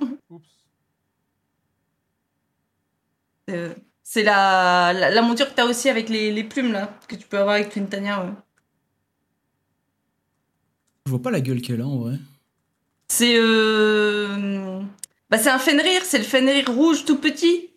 Euh, 3.52 3.76
C'est 4.02 4.24
la, 4.24 4.92
la, 4.92 5.12
la 5.12 5.22
monture 5.22 5.48
que 5.48 5.54
t'as 5.54 5.66
aussi 5.66 5.88
avec 5.88 6.10
les, 6.10 6.32
les 6.32 6.44
plumes 6.44 6.72
là, 6.72 6.92
que 7.08 7.16
tu 7.16 7.28
peux 7.28 7.38
avoir 7.38 7.54
avec 7.56 7.70
Twintania. 7.70 8.24
Ouais. 8.24 8.32
Je 11.06 11.12
vois 11.12 11.22
pas 11.22 11.30
la 11.30 11.42
gueule 11.42 11.62
qu'elle 11.62 11.82
a 11.82 11.86
en 11.86 11.98
vrai. 11.98 12.16
C'est 13.08 13.36
euh... 13.38 14.82
bah 15.30 15.38
c'est 15.38 15.52
un 15.52 15.60
Fenrir, 15.60 16.02
c'est 16.04 16.18
le 16.18 16.24
Fenrir 16.24 16.72
rouge 16.72 17.06
tout 17.06 17.20
petit. 17.20 17.70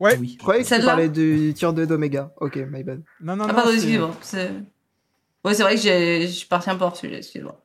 Ouais. 0.00 0.16
Oui. 0.20 0.34
Je 0.34 0.42
croyais 0.42 0.62
que 0.62 0.74
tu 0.74 0.82
parlais 0.84 1.08
du 1.08 1.52
tir 1.54 1.72
2 1.72 1.86
d'Omega. 1.86 2.32
Ok, 2.40 2.56
my 2.70 2.82
bad. 2.84 3.02
Non, 3.20 3.34
non, 3.36 3.44
Ah 3.44 3.48
non. 3.48 3.54
pardon, 3.54 3.72
excuse-moi. 3.72 4.10
c'est- 4.20 4.50
Ouais, 5.44 5.54
c'est 5.54 5.62
vrai 5.62 5.74
que 5.76 5.80
je 5.80 6.26
suis 6.26 6.46
parti 6.46 6.68
un 6.70 6.76
peu 6.76 6.84
hors 6.84 6.96
sujet, 6.96 7.18
excuse-moi. 7.18 7.60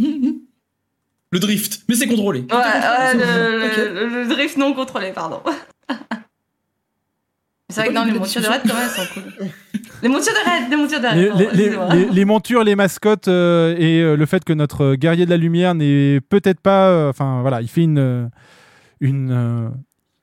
Le 0.00 1.38
drift, 1.38 1.82
mais 1.88 1.94
c'est 1.94 2.08
contrôlé. 2.08 2.40
Ouais, 2.40 2.56
ouais, 2.56 3.14
le, 3.14 4.28
drift 4.28 4.56
non 4.56 4.72
contrôlé, 4.74 5.12
pardon. 5.12 5.40
C'est 7.68 7.82
vrai 7.82 7.88
que 7.90 7.94
non, 7.94 8.04
les 8.04 8.18
montures 8.18 8.42
de 8.42 8.48
raid, 8.48 8.62
quand 8.66 8.74
même, 8.74 8.82
elles 8.82 8.90
sont 8.90 9.14
cool. 9.14 9.22
Les 10.02 10.08
montures 10.08 10.32
de 10.32 10.50
raid, 10.50 10.70
les 10.70 10.76
montures 10.76 11.00
de 11.00 11.06
raid. 11.06 11.16
Les, 11.18 11.28
pardon, 11.28 11.38
les- 11.38 11.44
les- 11.44 11.62
excusez-moi. 11.66 11.94
les- 11.94 12.08
les 12.10 12.24
montures, 12.24 12.64
les 12.64 12.74
mascottes 12.74 13.28
euh, 13.28 13.76
et 13.78 14.00
euh, 14.02 14.16
le 14.16 14.26
fait 14.26 14.42
que 14.42 14.52
notre 14.52 14.96
guerrier 14.96 15.24
de 15.24 15.30
la 15.30 15.36
lumière 15.36 15.76
n'est 15.76 16.20
peut-être 16.20 16.58
pas. 16.60 16.88
euh, 16.88 17.10
Enfin 17.10 17.42
voilà, 17.42 17.60
il 17.62 17.68
fait 17.68 17.82
une. 17.82 17.98
euh, 18.00 18.26
une 19.00 19.30
euh, 19.30 19.68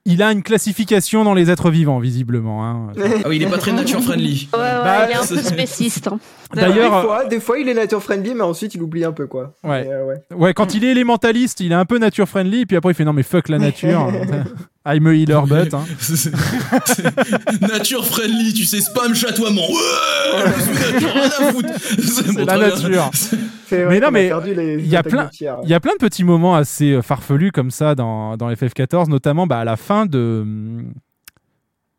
il 0.08 0.24
a 0.24 0.32
une 0.32 0.42
classification 0.42 1.24
dans 1.24 1.34
les 1.36 1.52
êtres 1.52 1.70
vivants, 1.70 2.00
visiblement. 2.00 2.66
hein. 2.66 2.88
Ah 2.98 3.28
oui, 3.30 3.36
il 3.36 3.44
est 3.44 3.50
pas 3.50 3.58
très 3.60 3.72
nature 3.74 4.02
friendly. 4.02 4.50
Ouais, 4.54 4.60
ouais, 4.60 4.66
Bah, 4.84 5.08
il 5.08 5.12
est 5.12 5.16
un 5.16 5.26
peu 5.28 5.38
spéciste. 5.38 6.08
hein. 6.08 6.20
D'ailleurs, 6.56 7.02
des 7.02 7.08
fois, 7.08 7.26
des 7.26 7.40
fois, 7.40 7.60
il 7.60 7.68
est 7.70 7.74
nature 7.74 8.02
friendly, 8.02 8.34
mais 8.34 8.42
ensuite, 8.44 8.74
il 8.74 8.82
oublie 8.82 9.04
un 9.04 9.12
peu, 9.12 9.28
quoi. 9.28 9.54
Ouais. 9.64 9.86
Euh, 9.88 10.06
ouais. 10.06 10.16
Ouais, 10.36 10.54
quand 10.54 10.74
il 10.74 10.84
est 10.86 10.92
élémentaliste, 10.92 11.60
il 11.60 11.72
est 11.72 11.76
un 11.76 11.86
peu 11.86 11.98
nature 12.00 12.28
friendly, 12.28 12.66
puis 12.66 12.78
après 12.78 12.92
il 12.92 12.96
fait 12.96 13.04
non 13.06 13.14
mais 13.14 13.24
fuck 13.24 13.50
la 13.50 13.60
nature. 13.60 14.10
I'm 14.88 15.06
a 15.08 15.14
healer 15.14 15.42
but. 15.46 15.74
hein. 15.74 15.84
Nature 17.62 18.06
friendly, 18.06 18.54
tu 18.54 18.64
sais, 18.64 18.80
spam 18.82 19.14
chatoiement. 19.14 19.62
Ouais, 19.70 20.44
je 20.58 20.62
suis 20.62 20.94
nature, 20.94 21.14
rien 21.14 21.24
à 21.26 21.52
foutre. 21.52 21.70
C'est 21.80 22.34
bon, 22.34 22.46
la 22.46 22.58
nature. 22.58 23.12
Vrai 23.70 23.86
Mais 23.90 24.00
non, 24.00 24.12
mais 24.12 24.32
il 24.80 24.88
y 24.88 24.96
a 24.96 25.04
plein- 25.04 25.26
de 25.26 25.30
tir. 25.30 25.58
Il 25.64 25.70
y 25.70 25.74
a 25.74 25.80
plein 25.82 25.92
de 25.92 25.98
petits 25.98 26.24
moments 26.24 26.56
assez 26.56 26.94
euh, 26.94 27.02
farfelus 27.02 27.52
comme 27.52 27.70
ça 27.70 27.96
dans, 27.96 28.38
dans 28.38 28.50
FF14, 28.50 29.10
notamment 29.10 29.46
bah, 29.46 29.60
à 29.60 29.66
la 29.66 29.76
fin 29.76 30.06
de 30.06 30.46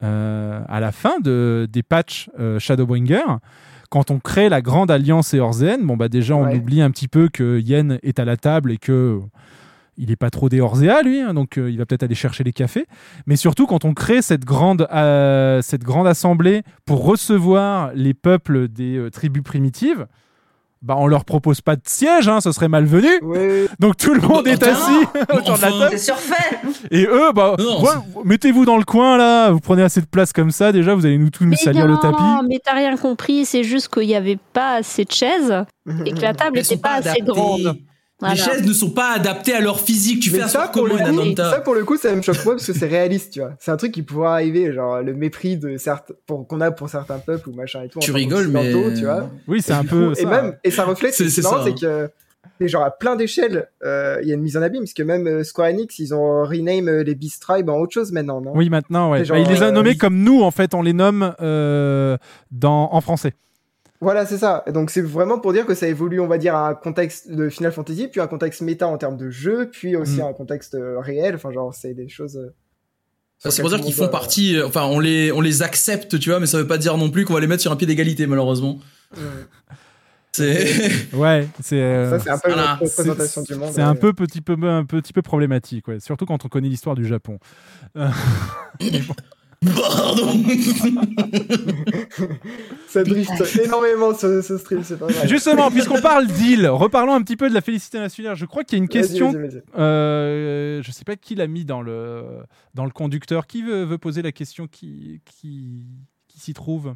euh, 0.02 0.60
à 0.66 0.80
la 0.80 0.92
fin 0.92 1.20
de 1.20 1.68
des 1.70 1.82
patchs 1.82 2.30
euh, 2.40 2.58
Shadowbringer. 2.58 3.22
Quand 3.90 4.10
on 4.10 4.18
crée 4.18 4.48
la 4.48 4.60
grande 4.62 4.90
alliance 4.90 5.34
Eorzean, 5.34 5.78
bon 5.82 5.96
bah 5.96 6.08
déjà 6.08 6.34
on 6.36 6.44
Ouais. 6.44 6.56
oublie 6.56 6.80
un 6.82 6.90
petit 6.90 7.08
peu 7.08 7.28
que 7.30 7.58
Yen 7.60 7.98
est 8.02 8.18
à 8.18 8.24
la 8.24 8.36
table 8.38 8.72
et 8.72 8.76
que 8.78 9.18
il 9.98 10.10
est 10.10 10.16
pas 10.16 10.30
trop 10.30 10.48
des 10.48 10.58
Eorzea, 10.58 11.02
lui, 11.02 11.20
hein, 11.20 11.34
donc 11.34 11.58
euh, 11.58 11.70
il 11.70 11.76
va 11.76 11.84
peut-être 11.84 12.04
aller 12.04 12.14
chercher 12.14 12.44
les 12.44 12.52
cafés. 12.52 12.86
Mais 13.26 13.36
surtout 13.36 13.66
quand 13.66 13.84
on 13.84 13.92
crée 13.94 14.22
cette 14.22 14.44
grande 14.44 14.86
euh, 14.92 15.60
cette 15.60 15.82
grande 15.82 16.06
assemblée 16.06 16.62
pour 16.86 17.04
recevoir 17.04 17.90
les 17.94 18.14
peuples 18.14 18.68
des 18.68 18.96
euh, 18.96 19.10
tribus 19.10 19.42
primitives, 19.42 20.06
bah 20.80 20.94
on 20.96 21.08
leur 21.08 21.24
propose 21.24 21.60
pas 21.60 21.74
de 21.74 21.82
siège, 21.84 22.28
hein, 22.28 22.40
ce 22.40 22.52
serait 22.52 22.68
malvenu. 22.68 23.08
Donc 23.80 23.96
tout 23.96 24.14
le 24.14 24.20
monde 24.20 24.46
est 24.46 24.62
Attends, 24.62 24.70
assis 24.70 25.06
autour 25.36 25.56
de 25.56 25.62
la 25.62 25.70
table. 25.70 25.88
C'est 25.90 25.98
surfait 25.98 26.58
Et 26.92 27.04
eux, 27.04 27.32
bah, 27.34 27.56
Non, 27.58 27.82
ouais, 27.82 27.90
mettez-vous 28.24 28.64
dans 28.64 28.78
le 28.78 28.84
coin 28.84 29.16
là, 29.16 29.50
vous 29.50 29.58
prenez 29.58 29.82
assez 29.82 30.00
de 30.00 30.06
place 30.06 30.32
comme 30.32 30.52
ça, 30.52 30.70
déjà 30.70 30.94
vous 30.94 31.04
allez 31.04 31.18
nous 31.18 31.30
tous 31.30 31.44
nous 31.44 31.56
salir 31.56 31.88
non, 31.88 31.94
le 31.94 31.98
tapis. 31.98 32.48
mais 32.48 32.60
t'as 32.64 32.74
rien 32.74 32.96
compris, 32.96 33.44
c'est 33.44 33.64
juste 33.64 33.92
qu'il 33.92 34.06
n'y 34.06 34.14
avait 34.14 34.38
pas 34.52 34.76
assez 34.76 35.04
de 35.04 35.10
chaises 35.10 35.64
et 36.04 36.12
que 36.12 36.20
la 36.20 36.34
table 36.34 36.58
n'était 36.58 36.76
pas, 36.76 37.00
pas 37.00 37.10
assez 37.10 37.20
grande. 37.22 37.76
Voilà. 38.20 38.34
Les 38.34 38.40
chaises 38.40 38.66
ne 38.66 38.72
sont 38.72 38.90
pas 38.90 39.12
adaptées 39.12 39.52
à 39.54 39.60
leur 39.60 39.78
physique. 39.78 40.20
Tu 40.20 40.32
Mais 40.32 40.40
fais 40.40 40.48
ça, 40.48 40.62
pour 40.62 40.88
comment 40.88 40.94
le 40.94 41.20
une 41.22 41.34
coup, 41.36 41.42
ça, 41.42 41.60
pour 41.60 41.74
le 41.74 41.84
coup, 41.84 41.96
ça 41.96 42.14
me 42.16 42.20
choque 42.22 42.42
pas 42.42 42.50
parce 42.50 42.66
que 42.66 42.72
c'est 42.72 42.88
réaliste, 42.88 43.32
tu 43.34 43.38
vois. 43.40 43.52
C'est 43.60 43.70
un 43.70 43.76
truc 43.76 43.92
qui 43.92 44.02
pourrait 44.02 44.28
arriver, 44.30 44.72
genre 44.72 45.02
le 45.02 45.14
mépris 45.14 45.56
de 45.56 45.76
certes, 45.76 46.10
qu'on 46.26 46.60
a 46.60 46.70
pour 46.72 46.88
certains 46.88 47.18
peuples 47.20 47.48
ou 47.48 47.52
machin 47.52 47.82
et 47.84 47.88
tout. 47.88 48.00
Tu 48.00 48.10
rigoles, 48.10 48.48
mais- 48.48 48.72
Tu 48.96 49.04
vois. 49.04 49.30
Oui, 49.46 49.62
c'est 49.62 49.72
un 49.72 49.84
peu 49.84 50.06
coup, 50.08 50.12
Et 50.12 50.22
ça. 50.22 50.28
même, 50.28 50.56
et 50.64 50.70
ça 50.72 50.84
reflète, 50.84 51.14
C'est- 51.14 51.28
c'est 51.28 51.42
c'est 51.42 51.48
marrant, 51.48 51.58
ça, 51.64 51.70
c'est 51.78 51.86
hein. 51.86 52.08
que, 52.58 52.66
genre 52.66 52.82
à 52.82 52.90
plein 52.90 53.14
d'échelles, 53.14 53.68
euh, 53.84 54.18
il 54.22 54.28
y 54.28 54.32
a 54.32 54.34
une 54.34 54.42
mise 54.42 54.56
en 54.56 54.62
abîme, 54.62 54.82
parce 54.82 54.94
que 54.94 55.04
même 55.04 55.28
euh, 55.28 55.44
Square 55.44 55.68
Enix, 55.68 55.96
ils 56.00 56.12
ont 56.12 56.42
rename 56.44 56.88
euh, 56.88 57.04
les 57.04 57.14
Beast 57.14 57.40
Tribe 57.40 57.68
en 57.70 57.78
autre 57.78 57.92
chose 57.94 58.10
maintenant, 58.10 58.40
non? 58.40 58.50
Oui, 58.56 58.68
maintenant, 58.68 59.12
ouais. 59.12 59.24
Genre, 59.24 59.36
Bah, 59.36 59.44
il 59.46 59.54
les 59.54 59.62
a 59.62 59.66
euh, 59.66 59.70
nommés 59.70 59.96
comme 59.96 60.18
nous, 60.24 60.42
en 60.42 60.50
fait, 60.50 60.74
on 60.74 60.82
les 60.82 60.92
nomme 60.92 61.34
euh, 61.40 62.16
dans, 62.50 62.88
en 62.92 63.00
français. 63.00 63.34
Voilà, 64.00 64.26
c'est 64.26 64.38
ça. 64.38 64.62
Et 64.66 64.72
Donc 64.72 64.90
c'est 64.90 65.02
vraiment 65.02 65.38
pour 65.40 65.52
dire 65.52 65.66
que 65.66 65.74
ça 65.74 65.88
évolue, 65.88 66.20
on 66.20 66.26
va 66.28 66.38
dire, 66.38 66.54
à 66.54 66.68
un 66.68 66.74
contexte 66.74 67.30
de 67.30 67.48
Final 67.48 67.72
Fantasy, 67.72 68.08
puis 68.08 68.20
un 68.20 68.26
contexte 68.28 68.60
méta 68.62 68.86
en 68.86 68.96
termes 68.96 69.16
de 69.16 69.28
jeu, 69.30 69.68
puis 69.72 69.96
aussi 69.96 70.18
Mm. 70.18 70.26
un 70.26 70.32
contexte 70.32 70.74
euh, 70.76 71.00
réel. 71.00 71.34
Enfin, 71.34 71.50
genre, 71.52 71.74
c'est 71.74 71.94
des 71.94 72.08
choses. 72.08 72.36
euh, 72.36 72.54
C'est 73.50 73.60
pour 73.60 73.70
dire 73.70 73.80
qu'ils 73.80 73.94
font 73.94 74.08
partie. 74.08 74.56
euh, 74.56 74.66
Enfin, 74.66 74.84
on 74.84 75.00
les, 75.00 75.32
on 75.32 75.40
les 75.40 75.62
accepte, 75.62 76.18
tu 76.18 76.30
vois, 76.30 76.38
mais 76.40 76.46
ça 76.46 76.58
veut 76.58 76.66
pas 76.66 76.78
dire 76.78 76.96
non 76.96 77.10
plus 77.10 77.24
qu'on 77.24 77.34
va 77.34 77.40
les 77.40 77.46
mettre 77.48 77.62
sur 77.62 77.72
un 77.72 77.76
pied 77.76 77.86
d'égalité, 77.88 78.26
malheureusement. 78.26 78.78
C'est. 80.32 80.90
Ouais, 81.12 81.48
c'est. 81.60 81.80
euh, 81.82 82.10
Ça, 82.10 82.18
c'est 82.20 82.30
un 82.30 82.38
peu 82.38 82.52
Voilà. 82.52 82.74
représentation 82.76 83.42
du 83.42 83.54
monde. 83.56 83.70
C'est 83.72 83.80
un 83.82 83.96
peu 83.96 84.12
petit 84.12 84.40
peu 84.40 84.52
un 84.62 84.84
petit 84.84 85.12
peu 85.12 85.22
problématique, 85.22 85.88
ouais. 85.88 85.98
surtout 85.98 86.26
quand 86.26 86.44
on 86.44 86.48
connaît 86.48 86.68
l'histoire 86.68 86.94
du 86.94 87.06
Japon. 87.06 87.38
Euh, 87.96 88.08
Pardon 89.64 90.28
Ça 92.88 93.02
drift 93.04 93.30
énormément 93.64 94.14
ce, 94.14 94.40
ce 94.40 94.56
stream, 94.58 94.84
c'est 94.84 94.96
pas 94.98 95.06
vrai. 95.06 95.26
Justement, 95.28 95.70
puisqu'on 95.70 96.00
parle 96.00 96.26
d'île, 96.26 96.68
reparlons 96.68 97.14
un 97.14 97.22
petit 97.22 97.36
peu 97.36 97.48
de 97.48 97.54
la 97.54 97.60
félicité 97.60 97.98
nationale. 97.98 98.36
Je 98.36 98.46
crois 98.46 98.62
qu'il 98.64 98.78
y 98.78 98.80
a 98.80 98.82
une 98.84 98.88
question. 98.88 99.32
vas-y, 99.32 99.48
vas-y. 99.48 99.62
euh, 99.78 100.82
je 100.82 100.90
sais 100.92 101.04
pas 101.04 101.16
qui 101.16 101.34
l'a 101.34 101.46
mis 101.48 101.64
dans 101.64 101.82
le 101.82 102.44
dans 102.74 102.84
le 102.84 102.90
conducteur. 102.90 103.46
Qui 103.46 103.62
veut, 103.62 103.84
veut 103.84 103.98
poser 103.98 104.22
la 104.22 104.32
question 104.32 104.68
qui 104.68 105.20
qui, 105.24 105.84
qui 106.28 106.38
s'y 106.40 106.54
trouve 106.54 106.94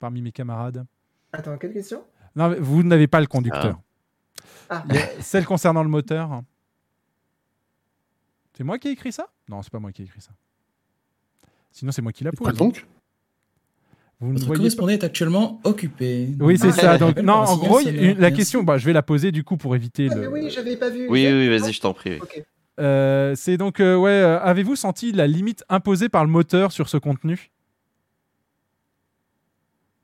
parmi 0.00 0.20
mes 0.20 0.32
camarades? 0.32 0.84
Attends, 1.32 1.56
quelle 1.58 1.72
question? 1.72 2.02
Non, 2.36 2.48
mais 2.48 2.56
vous 2.58 2.82
n'avez 2.82 3.06
pas 3.06 3.20
le 3.20 3.26
conducteur. 3.26 3.80
Ah. 4.68 4.82
Y 4.90 4.98
Celle 5.22 5.44
concernant 5.46 5.82
le 5.84 5.88
moteur. 5.88 6.42
C'est 8.56 8.64
moi 8.64 8.78
qui 8.78 8.88
ai 8.88 8.90
écrit 8.92 9.12
ça? 9.12 9.28
Non, 9.48 9.62
c'est 9.62 9.70
pas 9.72 9.78
moi 9.80 9.92
qui 9.92 10.02
ai 10.02 10.04
écrit 10.04 10.20
ça. 10.20 10.30
Sinon, 11.74 11.90
c'est 11.92 12.02
moi 12.02 12.12
qui 12.12 12.22
la 12.24 12.30
pose. 12.30 12.38
Quoi 12.38 12.52
donc? 12.52 12.86
Vous 14.20 14.28
Votre 14.32 14.46
voyez 14.46 14.48
pas 14.52 14.56
correspondant 14.58 14.92
est 14.92 15.04
actuellement 15.04 15.60
occupé. 15.64 16.28
Oui, 16.40 16.56
c'est 16.56 16.70
ça. 16.70 16.96
Donc, 16.98 17.10
Appel 17.10 17.24
non, 17.26 17.34
en 17.34 17.56
gros, 17.56 17.80
la 17.80 18.14
Merci. 18.14 18.36
question, 18.36 18.62
bah, 18.62 18.78
je 18.78 18.86
vais 18.86 18.92
la 18.92 19.02
poser 19.02 19.32
du 19.32 19.42
coup 19.42 19.56
pour 19.56 19.74
éviter 19.74 20.08
Ah, 20.10 20.14
le. 20.14 20.28
oui, 20.30 20.48
j'avais 20.50 20.76
pas 20.76 20.88
vu. 20.88 21.08
Oui, 21.10 21.26
oui, 21.26 21.48
oui, 21.48 21.58
vas-y, 21.58 21.72
je 21.72 21.80
t'en 21.80 21.92
prie. 21.92 22.20
oui. 22.20 22.42
Euh, 22.80 23.34
c'est 23.36 23.56
donc, 23.56 23.80
euh, 23.80 23.96
ouais, 23.96 24.10
euh, 24.10 24.40
avez-vous 24.40 24.76
senti 24.76 25.12
la 25.12 25.26
limite 25.26 25.64
imposée 25.68 26.08
par 26.08 26.24
le 26.24 26.30
moteur 26.30 26.72
sur 26.72 26.88
ce 26.88 26.96
contenu? 26.96 27.50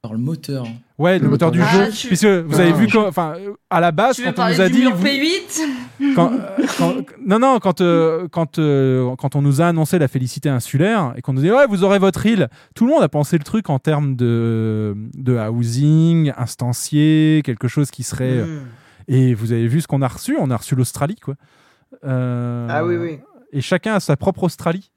Par 0.02 0.12
le 0.14 0.18
moteur. 0.18 0.64
Ouais, 0.96 1.18
le 1.18 1.28
moteur 1.28 1.50
du 1.50 1.60
Ah, 1.60 1.66
jeu. 1.86 1.90
tu- 1.92 2.06
Puisque 2.06 2.24
vous 2.24 2.58
avez 2.58 2.70
Ah. 2.70 2.76
vu, 2.76 2.86
quand- 2.90 3.06
enfin, 3.06 3.34
à 3.68 3.80
la 3.80 3.92
base, 3.92 4.16
Tu 4.16 4.22
veux 4.24 4.32
quand 4.32 4.46
on 4.46 4.48
nous 4.48 4.60
a 4.62 4.68
du 4.68 4.72
dit. 4.76 4.80
mur 4.80 4.94
vous- 4.96 5.04
P8 5.04 5.60
quand, 6.14 6.32
euh, 6.32 6.38
quand- 6.78 6.94
non, 7.26 7.38
non, 7.38 7.58
quand, 7.60 7.82
euh, 7.82 8.26
quand, 8.32 8.58
euh, 8.58 9.14
quand 9.16 9.36
on 9.36 9.42
nous 9.42 9.60
a 9.60 9.66
annoncé 9.66 9.98
la 9.98 10.08
félicité 10.08 10.48
insulaire 10.48 11.12
et 11.16 11.20
qu'on 11.20 11.34
nous 11.34 11.42
dit 11.42 11.50
ouais, 11.50 11.66
vous 11.68 11.84
aurez 11.84 11.98
votre 11.98 12.24
île, 12.24 12.48
tout 12.74 12.86
le 12.86 12.92
monde 12.92 13.02
a 13.02 13.10
pensé 13.10 13.36
le 13.36 13.44
truc 13.44 13.68
en 13.68 13.78
termes 13.78 14.16
de, 14.16 14.94
de 15.14 15.36
housing, 15.36 16.32
instancier, 16.38 17.42
quelque 17.44 17.68
chose 17.68 17.90
qui 17.90 18.02
serait. 18.02 18.38
euh, 18.38 18.46
Mm. 18.46 18.66
Et 19.12 19.34
vous 19.34 19.52
avez 19.52 19.66
vu 19.66 19.80
ce 19.82 19.86
qu'on 19.88 20.00
a 20.02 20.08
reçu? 20.08 20.36
On 20.38 20.50
a 20.50 20.56
reçu 20.56 20.74
l'Australie, 20.76 21.16
quoi. 21.16 21.34
Euh, 22.06 22.68
Ah 22.70 22.84
oui, 22.86 22.96
oui. 22.96 23.18
Et 23.52 23.60
chacun 23.60 23.94
a 23.96 24.00
sa 24.00 24.16
propre 24.16 24.44
Australie. 24.44 24.90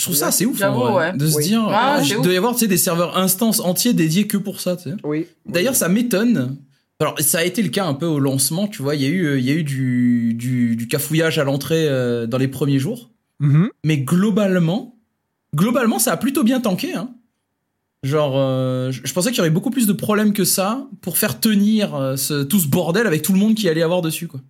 Je 0.00 0.04
trouve 0.06 0.16
ça 0.16 0.28
assez 0.28 0.46
ouf 0.46 0.56
en 0.56 0.58
J'avoue, 0.58 0.80
vrai, 0.80 1.10
ouais. 1.12 1.16
de 1.16 1.26
se 1.26 1.36
Oui. 1.36 1.44
dire 1.44 1.62
Ah, 1.68 1.96
ah, 1.96 2.02
c'est 2.02 2.10
il 2.10 2.16
ouf. 2.16 2.22
doit 2.24 2.32
y 2.32 2.36
avoir 2.36 2.54
des 2.56 2.76
serveurs 2.76 3.18
instances 3.18 3.60
entiers 3.60 3.92
dédiés 3.92 4.26
que 4.26 4.36
pour 4.36 4.60
ça. 4.60 4.76
Tu 4.76 4.84
sais. 4.90 4.96
Oui. 5.04 5.26
D'ailleurs, 5.46 5.76
ça 5.76 5.88
m'étonne. 5.88 6.56
Alors, 7.00 7.18
ça 7.20 7.38
a 7.38 7.44
été 7.44 7.62
le 7.62 7.68
cas 7.68 7.84
un 7.86 7.94
peu 7.94 8.06
au 8.06 8.18
lancement, 8.18 8.66
tu 8.68 8.82
vois. 8.82 8.94
Il 8.94 9.02
y 9.02 9.06
a 9.06 9.08
eu, 9.08 9.24
euh, 9.26 9.38
il 9.38 9.44
y 9.44 9.50
a 9.50 9.54
eu 9.54 9.62
du, 9.62 10.34
du, 10.34 10.76
du 10.76 10.86
cafouillage 10.88 11.38
à 11.38 11.44
l'entrée 11.44 11.86
euh, 11.88 12.26
dans 12.26 12.38
les 12.38 12.48
premiers 12.48 12.78
jours. 12.78 13.10
Mhm. 13.40 13.70
Mais 13.84 13.98
globalement, 13.98 14.96
globalement, 15.54 15.98
ça 15.98 16.12
a 16.12 16.16
plutôt 16.16 16.44
bien 16.44 16.60
tanké. 16.60 16.94
Hein. 16.94 17.10
Genre, 18.02 18.32
euh, 18.36 18.90
je 18.92 19.12
pensais 19.12 19.28
qu'il 19.28 19.36
y 19.38 19.40
aurait 19.40 19.50
beaucoup 19.50 19.68
plus 19.68 19.86
de 19.86 19.92
problèmes 19.92 20.32
que 20.32 20.44
ça 20.44 20.86
pour 21.02 21.18
faire 21.18 21.38
tenir 21.38 21.94
euh, 21.94 22.16
ce- 22.16 22.42
tout 22.44 22.58
ce 22.58 22.66
bordel 22.66 23.06
avec 23.06 23.20
tout 23.20 23.34
le 23.34 23.38
monde 23.38 23.54
qui 23.54 23.68
allait 23.68 23.82
avoir 23.82 24.00
dessus, 24.00 24.26
quoi. 24.26 24.40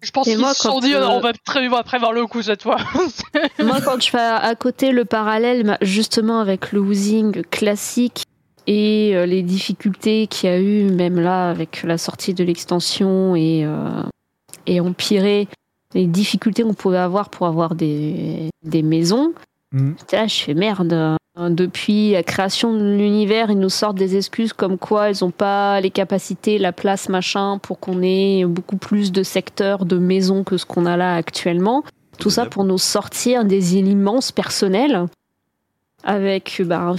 Je 0.00 0.10
pense 0.10 0.26
Et 0.26 0.32
qu'ils 0.32 0.40
moi, 0.40 0.52
se 0.52 0.62
sont 0.62 0.80
dit, 0.80 0.92
euh, 0.92 1.08
on 1.08 1.20
va 1.20 1.32
très, 1.32 1.68
va 1.68 1.84
prévoir 1.84 2.12
le 2.12 2.26
coup 2.26 2.42
cette 2.42 2.62
fois. 2.62 2.78
Moi, 3.60 3.80
quand 3.82 4.02
je 4.02 4.10
fais 4.10 4.18
à 4.18 4.54
côté 4.56 4.90
le 4.90 5.04
parallèle, 5.04 5.64
bah, 5.64 5.78
justement 5.80 6.40
avec 6.40 6.72
le 6.72 6.80
housing 6.80 7.42
classique 7.50 8.24
et 8.66 9.12
euh, 9.14 9.26
les 9.26 9.42
difficultés 9.42 10.26
qu'il 10.26 10.50
y 10.50 10.52
a 10.52 10.58
eu, 10.60 10.90
même 10.90 11.20
là, 11.20 11.50
avec 11.50 11.84
la 11.84 11.98
sortie 11.98 12.34
de 12.34 12.42
l'extension 12.42 13.36
et, 13.36 13.64
euh, 13.64 14.02
et 14.66 14.80
empirer 14.80 15.46
les 15.94 16.06
difficultés 16.06 16.64
qu'on 16.64 16.74
pouvait 16.74 16.98
avoir 16.98 17.30
pour 17.30 17.46
avoir 17.46 17.76
des, 17.76 18.50
des 18.64 18.82
maisons, 18.82 19.34
Mhm. 19.72 19.94
là, 20.12 20.26
je 20.26 20.34
fais 20.34 20.54
merde. 20.54 21.16
Hein. 21.36 21.50
Depuis 21.50 22.12
la 22.12 22.22
création 22.22 22.72
de 22.72 22.94
l'univers, 22.96 23.50
ils 23.50 23.58
nous 23.58 23.68
sortent 23.68 23.96
des 23.96 24.16
excuses 24.16 24.52
comme 24.52 24.78
quoi 24.78 25.10
ils 25.10 25.24
n'ont 25.24 25.30
pas 25.30 25.80
les 25.80 25.90
capacités, 25.90 26.58
la 26.58 26.72
place, 26.72 27.08
machin, 27.08 27.58
pour 27.58 27.78
qu'on 27.78 28.02
ait 28.02 28.44
beaucoup 28.44 28.76
plus 28.76 29.12
de 29.12 29.22
secteurs 29.22 29.84
de 29.84 29.98
maisons 29.98 30.44
que 30.44 30.56
ce 30.56 30.66
qu'on 30.66 30.86
a 30.86 30.96
là 30.96 31.14
actuellement. 31.14 31.84
Tout 32.18 32.30
ça 32.30 32.46
pour 32.46 32.64
nous 32.64 32.78
sortir 32.78 33.44
des 33.44 33.76
îles 33.76 33.88
immenses 33.88 34.32
personnelles 34.32 35.06
avec 36.04 36.62
bah, 36.64 36.94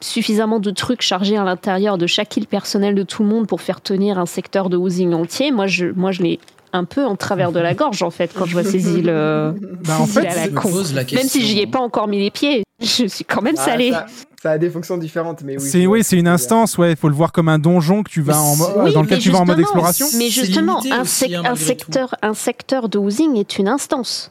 suffisamment 0.00 0.60
de 0.60 0.70
trucs 0.70 1.02
chargés 1.02 1.36
à 1.36 1.44
l'intérieur 1.44 1.98
de 1.98 2.06
chaque 2.06 2.36
île 2.36 2.46
personnelle 2.46 2.94
de 2.94 3.02
tout 3.02 3.22
le 3.22 3.28
monde 3.28 3.46
pour 3.46 3.60
faire 3.60 3.80
tenir 3.80 4.18
un 4.18 4.26
secteur 4.26 4.68
de 4.68 4.76
housing 4.76 5.12
entier. 5.14 5.50
Moi, 5.50 5.66
je, 5.66 5.86
moi, 5.86 6.12
je 6.12 6.22
l'ai 6.22 6.40
un 6.74 6.84
peu 6.84 7.04
en 7.06 7.16
travers 7.16 7.52
de 7.52 7.60
la 7.60 7.72
gorge 7.72 8.02
en 8.02 8.10
fait 8.10 8.30
quand 8.34 8.44
je 8.44 8.52
vois 8.52 8.64
ces 8.64 8.86
îles. 8.98 9.08
euh, 9.08 9.52
Bah, 9.86 9.98
en 10.00 10.06
ces 10.06 10.16
îles 10.16 10.20
fait, 10.22 10.28
à 10.28 10.46
la 10.46 10.48
con. 10.48 10.68
pose 10.70 10.92
la 10.92 11.00
Même 11.02 11.06
question. 11.06 11.28
si 11.30 11.46
j'y 11.46 11.60
ai 11.60 11.66
pas 11.66 11.78
encore 11.80 12.08
mis 12.08 12.18
les 12.18 12.30
pieds, 12.30 12.62
je 12.82 13.06
suis 13.06 13.24
quand 13.24 13.40
même 13.42 13.54
Ah, 13.58 13.64
salée. 13.64 13.92
ça, 13.92 14.06
ça 14.42 14.50
a 14.52 14.58
des 14.58 14.68
fonctions 14.68 14.98
différentes, 14.98 15.42
mais 15.42 15.56
oui. 15.56 15.66
c'est 15.66 15.86
oui, 15.86 16.02
ce 16.02 16.10
c'est 16.10 16.16
une 16.18 16.28
instance, 16.28 16.76
ouais. 16.76 16.90
Il 16.90 16.96
faut 16.96 17.08
le 17.08 17.14
voir 17.14 17.32
comme 17.32 17.48
un 17.48 17.58
donjon 17.58 18.02
que 18.02 18.10
tu 18.10 18.20
vas 18.20 18.38
en, 18.40 18.54
euh, 18.60 18.84
Oui, 18.84 18.92
dans 18.92 19.02
lequel 19.02 19.18
mais 19.18 19.22
tu 19.22 19.30
vas 19.30 19.38
en 19.38 19.46
mode 19.46 19.56
justement, 19.58 19.86
exploration. 19.88 20.06
Mais 20.18 20.28
justement, 20.28 20.82
un, 20.92 21.00
aussi, 21.02 21.34
hein, 21.34 21.42
un 21.46 21.54
secteur, 21.56 22.14
un 22.20 22.34
secteur 22.34 22.88
de 22.88 22.98
housing 22.98 23.36
est 23.36 23.56
une 23.58 23.68
instance. 23.68 24.30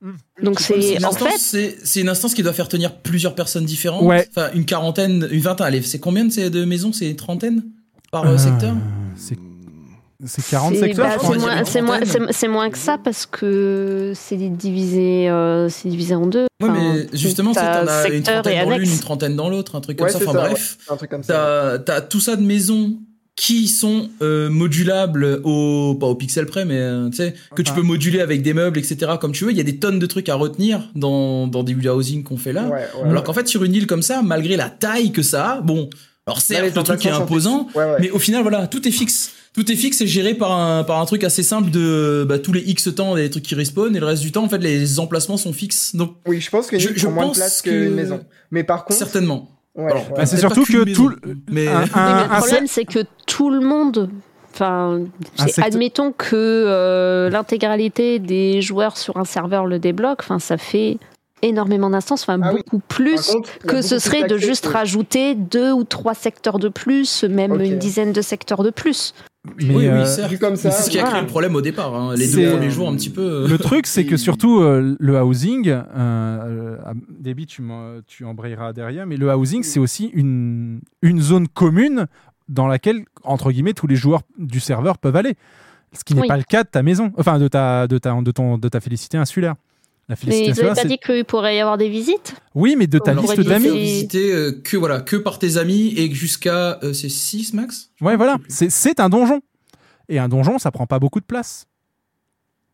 Hmm. 0.00 0.12
Donc 0.44 0.60
C'est 0.60 1.02
en 1.04 1.08
instance, 1.08 1.50
fait, 1.50 1.76
c'est 1.82 2.00
une 2.02 2.08
instance 2.08 2.32
qui 2.34 2.44
doit 2.44 2.52
faire 2.52 2.68
tenir 2.68 2.94
plusieurs 2.98 3.34
personnes 3.34 3.64
différentes. 3.64 4.04
Ouais. 4.04 4.28
Enfin, 4.30 4.50
une 4.54 4.64
quarantaine, 4.64 5.26
une 5.32 5.40
vingtaine. 5.40 5.66
Allez, 5.66 5.82
c'est 5.82 5.98
combien 5.98 6.24
de, 6.26 6.30
ces- 6.30 6.50
de 6.50 6.64
maisons? 6.64 6.92
C'est 6.92 7.10
une 7.10 7.16
trentaine 7.16 7.64
par 8.12 8.24
euh, 8.26 8.34
Euh, 8.34 8.38
secteur 8.38 8.74
C'est 9.16 9.36
c'est 10.24 10.44
40 10.48 10.74
c'est 10.74 10.80
secteurs, 10.80 11.06
bah, 11.06 11.64
c'est 12.32 12.48
moins, 12.48 12.70
que 12.70 12.78
ça 12.78 12.98
parce 12.98 13.24
que 13.26 14.12
c'est 14.16 14.36
divisé, 14.36 15.28
euh, 15.28 15.68
c'est 15.68 15.88
divisé 15.88 16.14
en 16.16 16.26
deux. 16.26 16.46
Ouais, 16.60 16.68
Enfin, 16.68 16.72
mais 16.72 17.06
justement, 17.16 17.54
c'est 17.54 17.60
t'as 17.60 17.84
t'en 17.84 17.92
as 17.92 18.08
une 18.08 18.22
trentaine 18.24 18.64
dans 18.68 18.76
l'une, 18.76 18.90
une 18.90 18.98
trentaine 18.98 19.36
dans 19.36 19.48
l'autre, 19.48 19.76
un 19.76 19.80
truc 19.80 19.96
comme 19.96 20.06
Ouais, 20.06 20.12
ça. 20.12 20.18
Enfin 20.18 20.32
ça, 20.32 20.48
bref, 20.48 20.78
Un 20.90 20.96
truc 20.96 21.10
comme 21.10 21.22
ça. 21.22 21.78
t'as 21.78 21.78
t'as 21.78 22.00
tout 22.00 22.20
ça 22.20 22.34
de 22.34 22.42
maisons 22.42 22.98
qui 23.36 23.68
sont 23.68 24.10
euh, 24.20 24.50
modulables 24.50 25.40
au 25.44 25.94
pas 25.94 26.06
au 26.06 26.16
pixel 26.16 26.46
près, 26.46 26.64
mais 26.64 26.78
euh, 26.78 27.08
tu 27.10 27.18
sais 27.18 27.34
que 27.54 27.62
tu 27.62 27.72
peux 27.72 27.82
moduler 27.82 28.20
avec 28.20 28.42
des 28.42 28.54
meubles, 28.54 28.78
etc. 28.80 29.12
Comme 29.20 29.30
tu 29.30 29.44
veux. 29.44 29.52
Il 29.52 29.56
y 29.56 29.60
a 29.60 29.64
des 29.64 29.78
tonnes 29.78 30.00
de 30.00 30.06
trucs 30.06 30.28
à 30.28 30.34
retenir 30.34 30.90
dans 30.96 31.46
dans 31.46 31.62
des 31.62 31.74
housing 31.74 32.24
qu'on 32.24 32.36
fait 32.36 32.52
là. 32.52 32.64
Ouais, 32.64 32.88
ouais. 33.00 33.08
Alors 33.08 33.22
qu'en 33.22 33.32
fait, 33.34 33.46
sur 33.46 33.62
une 33.62 33.74
île 33.74 33.86
comme 33.86 34.02
ça, 34.02 34.22
malgré 34.22 34.56
la 34.56 34.68
taille 34.68 35.12
que 35.12 35.22
ça 35.22 35.52
a, 35.52 35.60
bon, 35.60 35.88
alors 36.26 36.40
certes, 36.40 36.74
le 36.74 36.82
truc 36.82 37.06
est 37.06 37.10
imposant. 37.10 37.68
Ouais, 37.76 37.84
ouais. 37.84 37.96
mais 38.00 38.10
au 38.10 38.18
final, 38.18 38.42
voilà, 38.42 38.66
tout 38.66 38.86
est 38.88 38.90
fixe. 38.90 39.32
Tout 39.58 39.72
est 39.72 39.76
fixe 39.76 40.00
et 40.02 40.06
géré 40.06 40.34
par 40.34 40.52
un, 40.52 40.84
par 40.84 41.00
un 41.00 41.04
truc 41.04 41.24
assez 41.24 41.42
simple 41.42 41.70
de 41.72 42.24
bah, 42.28 42.38
tous 42.38 42.52
les 42.52 42.60
X 42.60 42.94
temps, 42.94 43.16
il 43.16 43.20
y 43.20 43.24
a 43.24 43.26
des 43.26 43.30
trucs 43.30 43.42
qui 43.42 43.56
respawnent 43.56 43.96
et 43.96 43.98
le 43.98 44.06
reste 44.06 44.22
du 44.22 44.30
temps, 44.30 44.44
en 44.44 44.48
fait, 44.48 44.58
les 44.58 45.00
emplacements 45.00 45.36
sont 45.36 45.52
fixes. 45.52 45.96
Donc, 45.96 46.14
Oui, 46.28 46.40
je 46.40 46.48
pense 46.48 46.68
qu'une 46.68 46.78
Je- 46.78 47.06
moins 47.08 47.26
de 47.26 47.32
place 47.32 47.60
que- 47.60 47.68
qu'une 47.70 47.94
maison. 47.94 48.20
Mais 48.52 48.62
par 48.62 48.84
contre, 48.84 48.96
certainement. 49.00 49.48
ouais, 49.74 49.86
Alors, 49.90 50.04
ouais. 50.10 50.16
Bah, 50.18 50.26
c'est 50.26 50.36
surtout 50.36 50.62
que 50.64 50.72
tout 50.72 50.84
maison, 50.84 51.08
le- 51.08 51.36
mais 51.50 51.66
un- 51.66 51.80
Oui, 51.82 51.88
mais 51.92 52.00
un- 52.00 52.26
le 52.28 52.32
un 52.34 52.38
problème, 52.38 52.66
c'est 52.68 52.84
que 52.84 53.00
tout 53.26 53.50
le 53.50 53.58
monde. 53.60 54.08
Enfin, 54.54 55.00
secteur- 55.36 55.64
admettons 55.64 56.12
que 56.12 56.36
euh, 56.36 57.28
l'intégralité 57.28 58.20
des 58.20 58.62
joueurs 58.62 58.96
sur 58.96 59.16
un 59.16 59.24
serveur 59.24 59.66
le 59.66 59.80
débloque. 59.80 60.20
Enfin, 60.20 60.38
ça 60.38 60.56
fait 60.56 60.98
énormément 61.42 61.90
d'instances, 61.90 62.22
enfin 62.22 62.38
Ah 62.42 62.50
oui. 62.52 62.60
beaucoup 62.64 62.80
plus 62.88 63.30
contre, 63.30 63.58
que 63.60 63.66
beaucoup 63.68 63.82
ce 63.82 63.94
plus 63.94 64.00
serait 64.00 64.24
de 64.26 64.36
juste 64.38 64.66
que- 64.68 64.72
rajouter 64.72 65.34
deux 65.34 65.72
ou 65.72 65.84
trois 65.84 66.14
secteurs 66.14 66.58
de 66.58 66.68
plus, 66.68 67.24
même 67.24 67.60
une 67.60 67.78
dizaine 67.78 68.12
de 68.12 68.20
secteurs 68.22 68.62
de 68.62 68.70
plus. 68.70 69.14
Mais, 69.62 69.74
oui, 69.74 69.86
euh, 69.86 70.02
oui, 70.02 70.06
certes. 70.06 70.30
vu 70.30 70.38
comme 70.38 70.56
ça, 70.56 70.70
c'est 70.70 70.82
ce 70.82 70.90
qui 70.90 70.98
a 70.98 71.02
créé 71.02 71.10
voilà. 71.10 71.22
le 71.22 71.26
problème 71.28 71.54
au 71.54 71.60
départ. 71.62 71.94
hein. 71.94 72.14
Les 72.16 72.30
deux 72.30 72.50
premiers 72.50 72.70
jours, 72.70 72.88
un 72.88 72.94
petit 72.96 73.08
peu. 73.08 73.22
euh, 73.22 73.48
Le 73.48 73.56
truc, 73.56 73.86
c'est 73.86 74.04
que 74.04 74.16
surtout 74.18 74.60
euh, 74.60 74.94
le 74.98 75.22
housing, 75.22 75.68
euh, 75.68 75.82
euh, 75.96 76.76
ah, 76.84 76.92
Déby, 77.18 77.46
tu, 77.46 77.62
tu 78.06 78.24
embrayeras 78.24 78.72
derrière, 78.74 79.06
mais 79.06 79.16
le 79.16 79.32
housing, 79.32 79.62
c'est 79.62 79.80
aussi 79.80 80.06
une, 80.12 80.80
une 81.02 81.20
zone 81.22 81.48
commune 81.48 82.06
dans 82.48 82.66
laquelle, 82.66 83.04
entre 83.24 83.50
guillemets, 83.52 83.74
tous 83.74 83.86
les 83.86 83.96
joueurs 83.96 84.20
du 84.38 84.60
serveur 84.60 84.98
peuvent 84.98 85.16
aller. 85.16 85.34
Ce 85.94 86.04
qui 86.04 86.14
n'est 86.14 86.22
Oui. 86.22 86.28
pas 86.28 86.36
le 86.36 86.42
cas 86.42 86.64
de 86.64 86.68
ta 86.68 86.82
maison, 86.82 87.12
enfin 87.16 87.38
de 87.38 87.48
ta, 87.48 87.86
de 87.86 87.96
ta, 87.96 88.12
de 88.20 88.30
ton, 88.30 88.58
de 88.58 88.68
ta 88.68 88.80
félicité 88.80 89.16
insulaire. 89.16 89.54
La 90.08 90.16
Mais 90.26 90.46
ils 90.46 90.54
n'avaient 90.54 90.74
pas 90.74 90.84
dit 90.84 90.98
qu'il 90.98 91.24
pourrait 91.24 91.56
y 91.56 91.60
avoir 91.60 91.76
des 91.76 91.90
visites 91.90 92.34
Oui, 92.54 92.76
mais 92.78 92.86
de 92.86 92.98
ta 92.98 93.12
On 93.12 93.20
liste 93.20 93.40
d'amis. 93.40 93.68
visiter 93.68 94.32
euh, 94.32 94.52
que 94.64 94.76
voilà 94.78 95.00
que 95.02 95.16
par 95.16 95.38
tes 95.38 95.58
amis 95.58 95.92
et 95.98 96.10
jusqu'à 96.14 96.78
euh, 96.82 96.94
c'est 96.94 97.10
6 97.10 97.52
max. 97.52 97.90
Ouais, 98.00 98.16
voilà. 98.16 98.38
C'est 98.48 99.00
un 99.00 99.10
donjon. 99.10 99.42
Et 100.08 100.18
un 100.18 100.28
donjon, 100.28 100.58
ça 100.58 100.70
prend 100.70 100.86
pas 100.86 100.98
beaucoup 100.98 101.20
de 101.20 101.26
place. 101.26 101.66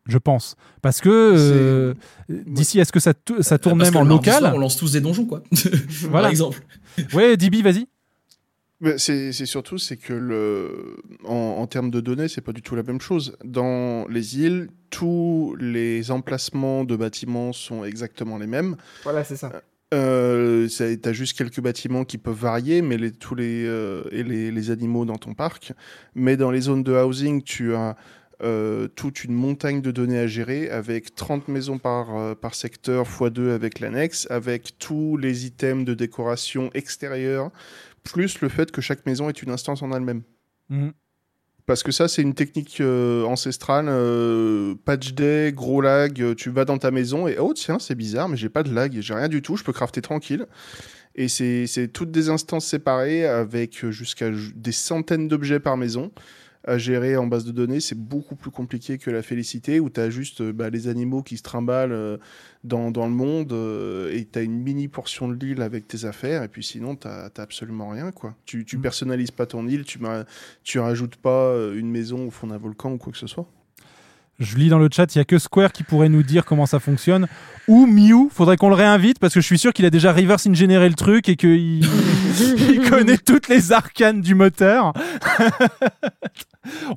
Je 0.07 0.17
pense. 0.17 0.55
Parce 0.81 1.01
que 1.01 1.09
euh, 1.09 1.93
d'ici, 2.29 2.79
est-ce 2.79 2.91
que 2.93 2.99
ça, 3.01 3.13
ça 3.41 3.57
tourne 3.57 3.79
Parce 3.79 3.91
même 3.91 4.01
en 4.01 4.05
local 4.05 4.39
soir, 4.39 4.55
on 4.55 4.59
lance 4.59 4.77
tous 4.77 4.91
des 4.93 5.01
donjons 5.01 5.25
quoi. 5.25 5.41
Voilà. 6.03 6.21
Par 6.21 6.29
exemple. 6.29 6.61
Ouais, 7.13 7.35
Dibi, 7.35 7.61
vas-y. 7.61 7.87
C'est 8.97 9.31
surtout 9.33 9.77
c'est 9.77 9.97
que 9.97 10.13
le 10.13 10.97
en, 11.25 11.33
en 11.57 11.65
termes 11.65 11.89
de 11.89 12.01
données 12.01 12.27
c'est 12.27 12.41
pas 12.41 12.51
du 12.53 12.61
tout 12.61 12.75
la 12.75 12.83
même 12.83 13.01
chose. 13.01 13.35
Dans 13.43 14.05
les 14.07 14.37
îles, 14.37 14.69
tous 14.95 15.55
les 15.59 16.09
emplacements 16.11 16.83
de 16.85 16.95
bâtiments 16.95 17.51
sont 17.53 17.83
exactement 17.83 18.37
les 18.37 18.47
mêmes. 18.47 18.75
Voilà, 19.03 19.23
c'est 19.23 19.35
ça. 19.35 19.51
Euh, 19.93 20.67
ça- 20.69 20.95
T'as 20.97 21.13
juste 21.13 21.37
quelques 21.37 21.59
bâtiments 21.59 22.05
qui 22.05 22.17
peuvent 22.17 22.33
varier, 22.39 22.81
mais 22.81 22.97
les, 22.97 23.11
tous 23.11 23.35
les 23.35 23.65
euh, 23.65 24.03
et 24.11 24.23
les, 24.23 24.51
les 24.51 24.71
animaux 24.71 25.05
dans 25.05 25.17
ton 25.17 25.33
parc. 25.33 25.73
Mais 26.15 26.37
dans 26.37 26.49
les 26.51 26.61
zones 26.61 26.83
de 26.83 26.93
housing, 26.93 27.41
tu 27.43 27.75
as 27.75 27.95
euh, 28.41 28.87
toute 28.87 29.23
une 29.23 29.33
montagne 29.33 29.81
de 29.81 29.91
données 29.91 30.19
à 30.19 30.27
gérer 30.27 30.69
avec 30.69 31.13
30 31.15 31.47
maisons 31.47 31.77
par, 31.77 32.17
euh, 32.17 32.35
par 32.35 32.55
secteur 32.55 33.05
x2 33.05 33.51
avec 33.53 33.79
l'annexe, 33.79 34.27
avec 34.29 34.77
tous 34.79 35.17
les 35.17 35.45
items 35.45 35.85
de 35.85 35.93
décoration 35.93 36.69
extérieure, 36.73 37.51
plus 38.03 38.41
le 38.41 38.49
fait 38.49 38.71
que 38.71 38.81
chaque 38.81 39.05
maison 39.05 39.29
est 39.29 39.41
une 39.41 39.51
instance 39.51 39.81
en 39.81 39.91
elle-même. 39.93 40.23
Mhm. 40.69 40.93
Parce 41.65 41.81
que 41.81 41.91
ça, 41.91 42.07
c'est 42.07 42.21
une 42.21 42.35
technique 42.35 42.79
euh, 42.79 43.23
ancestrale. 43.23 43.87
euh, 43.89 44.75
patch 44.85 45.13
day, 45.13 45.51
gros 45.51 45.81
lag, 45.81 46.21
euh, 46.21 46.35
tu 46.35 46.51
vas 46.51 46.63
dans 46.63 46.77
ta 46.77 46.91
maison 46.91 47.27
et 47.27 47.37
oh 47.39 47.53
tiens, 47.55 47.79
c'est 47.79 47.95
bizarre, 47.95 48.29
mais 48.29 48.37
j'ai 48.37 48.49
pas 48.49 48.61
de 48.61 48.71
lag, 48.73 48.95
j'ai 48.99 49.13
rien 49.15 49.27
du 49.29 49.41
tout, 49.41 49.55
je 49.57 49.63
peux 49.63 49.73
crafter 49.73 50.01
tranquille. 50.01 50.45
Et 51.15 51.27
c'est 51.29 51.89
toutes 51.93 52.11
des 52.11 52.29
instances 52.29 52.65
séparées 52.67 53.25
avec 53.25 53.83
euh, 53.83 53.91
jusqu'à 53.91 54.31
ju- 54.31 54.51
des 54.53 54.73
centaines 54.73 55.27
d'objets 55.27 55.59
par 55.61 55.77
maison 55.77 56.11
à 56.65 56.77
gérer 56.77 57.15
en 57.17 57.27
base 57.27 57.45
de 57.45 57.51
données. 57.51 57.79
C'est 57.79 57.97
beaucoup 57.97 58.35
plus 58.35 58.51
compliqué 58.51 58.97
que 58.97 59.11
la 59.11 59.21
félicité 59.21 59.79
où 59.79 59.89
tu 59.89 59.99
as 59.99 60.09
juste 60.09 60.41
euh, 60.41 60.51
bah, 60.51 60.69
les 60.69 60.87
animaux 60.87 61.23
qui 61.23 61.37
se 61.37 61.43
trimballent 61.43 61.91
euh, 61.91 62.17
dans, 62.63 62.91
dans 62.91 63.05
le 63.05 63.13
monde 63.13 63.53
euh, 63.53 64.11
et 64.13 64.25
tu 64.25 64.39
as 64.39 64.41
une 64.41 64.59
mini 64.59 64.87
portion 64.87 65.27
de 65.27 65.35
l'île 65.35 65.61
avec 65.61 65.87
tes 65.87 66.05
affaires 66.05 66.43
et 66.43 66.47
puis 66.47 66.63
sinon 66.63 66.95
tu 66.95 67.07
absolument 67.07 67.89
rien. 67.89 68.11
quoi. 68.11 68.35
Tu, 68.45 68.65
tu 68.65 68.77
personnalises 68.79 69.31
pas 69.31 69.45
ton 69.45 69.67
île, 69.67 69.85
tu, 69.85 69.99
tu 70.63 70.79
rajoutes 70.79 71.15
pas 71.17 71.55
une 71.73 71.89
maison 71.89 72.27
au 72.27 72.31
fond 72.31 72.47
d'un 72.47 72.57
volcan 72.57 72.93
ou 72.93 72.97
quoi 72.97 73.11
que 73.11 73.19
ce 73.19 73.27
soit. 73.27 73.47
Je 74.39 74.57
lis 74.57 74.67
dans 74.67 74.79
le 74.79 74.89
chat, 74.91 75.15
il 75.15 75.17
y 75.17 75.21
a 75.21 75.25
que 75.25 75.39
Square 75.39 75.71
qui 75.71 75.83
pourrait 75.83 76.09
nous 76.09 76.23
dire 76.23 76.43
comment 76.43 76.65
ça 76.65 76.79
fonctionne. 76.79 77.27
Ou 77.69 77.85
Mew, 77.85 78.27
faudrait 78.29 78.57
qu'on 78.57 78.67
le 78.67 78.75
réinvite 78.75 79.17
parce 79.17 79.33
que 79.33 79.39
je 79.39 79.45
suis 79.45 79.57
sûr 79.57 79.71
qu'il 79.71 79.85
a 79.85 79.89
déjà 79.89 80.11
reverse 80.11 80.45
ingénéré 80.45 80.89
le 80.89 80.95
truc 80.95 81.29
et 81.29 81.37
qu'il 81.37 81.85
il 82.69 82.89
connaît 82.89 83.17
toutes 83.17 83.47
les 83.47 83.71
arcanes 83.71 84.21
du 84.21 84.35
moteur. 84.35 84.91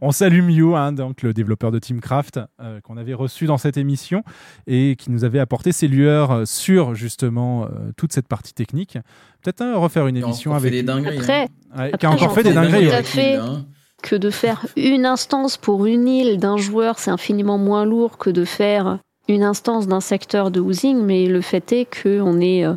On 0.00 0.10
salue 0.10 0.42
Mew, 0.42 0.74
hein, 0.74 0.92
donc 0.92 1.22
le 1.22 1.32
développeur 1.32 1.70
de 1.70 1.78
Teamcraft 1.78 2.40
euh, 2.60 2.80
qu'on 2.80 2.96
avait 2.96 3.14
reçu 3.14 3.46
dans 3.46 3.58
cette 3.58 3.76
émission 3.76 4.22
et 4.66 4.96
qui 4.96 5.10
nous 5.10 5.24
avait 5.24 5.38
apporté 5.38 5.72
ses 5.72 5.86
lueurs 5.86 6.32
euh, 6.32 6.44
sur 6.44 6.94
justement 6.94 7.64
euh, 7.64 7.68
toute 7.96 8.12
cette 8.12 8.28
partie 8.28 8.54
technique. 8.54 8.98
Peut-être 9.42 9.62
hein, 9.62 9.76
refaire 9.76 10.06
une 10.06 10.16
Qui 10.16 10.22
a 10.22 10.26
émission 10.26 10.50
encore 10.50 10.62
fait 10.62 10.68
avec 10.68 10.80
des 10.80 10.86
dingueries, 10.86 11.18
Après, 11.18 11.44
hein. 11.44 11.78
Ouais, 11.78 11.92
qui 11.98 12.06
a 12.06 12.10
encore 12.10 12.34
fait 12.34 12.42
des 12.42 12.52
dingueries. 12.52 12.86
tout 12.86 12.92
à 12.92 12.96
ouais. 12.96 13.02
fait 13.04 13.34
hein. 13.36 13.64
Que 14.02 14.16
de 14.16 14.30
faire 14.30 14.66
une 14.76 15.06
instance 15.06 15.56
pour 15.56 15.86
une 15.86 16.06
île 16.08 16.38
d'un 16.38 16.56
joueur, 16.56 16.98
c'est 16.98 17.10
infiniment 17.10 17.58
moins 17.58 17.84
lourd 17.84 18.18
que 18.18 18.30
de 18.30 18.44
faire 18.44 18.98
une 19.28 19.42
instance 19.42 19.86
d'un 19.86 20.00
secteur 20.00 20.50
de 20.50 20.60
housing, 20.60 21.02
mais 21.02 21.26
le 21.26 21.40
fait 21.40 21.72
est 21.72 22.02
qu'on 22.02 22.40
est 22.40 22.64
euh, 22.64 22.74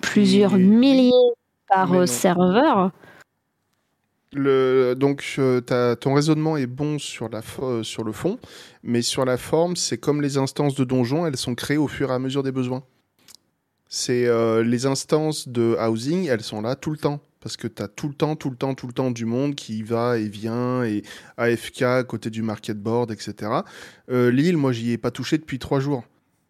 plusieurs 0.00 0.56
milliers 0.56 1.12
par 1.68 1.92
euh, 1.92 2.06
serveur. 2.06 2.90
Le, 4.32 4.94
donc, 4.94 5.36
euh, 5.38 5.60
ton 5.94 6.14
raisonnement 6.14 6.56
est 6.56 6.66
bon 6.66 6.98
sur, 6.98 7.28
la 7.28 7.40
fo- 7.40 7.84
sur 7.84 8.02
le 8.02 8.10
fond, 8.10 8.40
mais 8.82 9.00
sur 9.00 9.24
la 9.24 9.36
forme, 9.36 9.76
c'est 9.76 9.98
comme 9.98 10.20
les 10.20 10.38
instances 10.38 10.74
de 10.74 10.82
donjons, 10.82 11.24
elles 11.24 11.36
sont 11.36 11.54
créées 11.54 11.76
au 11.76 11.86
fur 11.86 12.10
et 12.10 12.14
à 12.14 12.18
mesure 12.18 12.42
des 12.42 12.50
besoins. 12.50 12.82
C'est 13.88 14.26
euh, 14.26 14.64
les 14.64 14.86
instances 14.86 15.46
de 15.46 15.76
housing, 15.78 16.26
elles 16.26 16.42
sont 16.42 16.62
là 16.62 16.74
tout 16.74 16.90
le 16.90 16.96
temps. 16.96 17.20
Parce 17.44 17.58
que 17.58 17.68
tu 17.68 17.82
as 17.82 17.88
tout 17.88 18.08
le 18.08 18.14
temps, 18.14 18.36
tout 18.36 18.48
le 18.48 18.56
temps, 18.56 18.72
tout 18.72 18.86
le 18.86 18.94
temps 18.94 19.10
du 19.10 19.26
monde 19.26 19.54
qui 19.54 19.82
va 19.82 20.16
et 20.16 20.28
vient, 20.28 20.82
et 20.82 21.02
AFK 21.36 21.82
à 21.82 22.02
côté 22.02 22.30
du 22.30 22.40
market 22.40 22.78
board, 22.78 23.10
etc. 23.10 23.52
Euh, 24.10 24.30
L'île, 24.30 24.56
moi, 24.56 24.72
j'y 24.72 24.92
ai 24.92 24.98
pas 24.98 25.10
touché 25.10 25.36
depuis 25.36 25.58
trois 25.58 25.78
jours. 25.78 26.04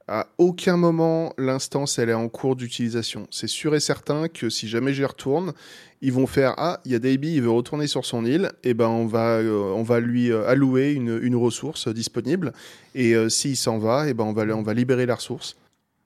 À 0.07 0.28
aucun 0.38 0.76
moment, 0.76 1.32
l'instance, 1.36 1.99
elle 1.99 2.11
est 2.11 2.14
en 2.14 2.28
cours 2.28 2.55
d'utilisation. 2.55 3.26
C'est 3.32 3.49
sûr 3.49 3.74
et 3.74 3.80
certain 3.80 4.28
que 4.28 4.49
si 4.51 4.68
jamais 4.68 4.95
j'y 4.95 5.05
retourne, 5.05 5.53
ils 6.01 6.12
vont 6.12 6.28
faire 6.28 6.55
Ah, 6.59 6.80
il 6.84 6.92
y 6.92 6.95
a 6.95 7.01
Davey, 7.01 7.32
il 7.32 7.42
veut 7.42 7.51
retourner 7.51 7.88
sur 7.88 8.05
son 8.05 8.24
île, 8.24 8.53
et 8.62 8.72
ben 8.74 8.86
on 8.86 9.07
va, 9.07 9.38
euh, 9.38 9.72
on 9.74 9.82
va 9.82 9.99
lui 9.99 10.30
euh, 10.30 10.47
allouer 10.47 10.92
une, 10.92 11.34
ressource 11.34 11.88
disponible. 11.88 12.53
Et 12.95 13.16
euh, 13.16 13.28
s'il 13.28 13.57
s'en 13.57 13.78
va, 13.78 14.09
et 14.09 14.14
ben 14.14 14.22
on 14.22 14.32
va, 14.32 14.45
on 14.55 14.62
va 14.62 14.74
libérer 14.74 15.07
la 15.07 15.16
ressource. 15.16 15.57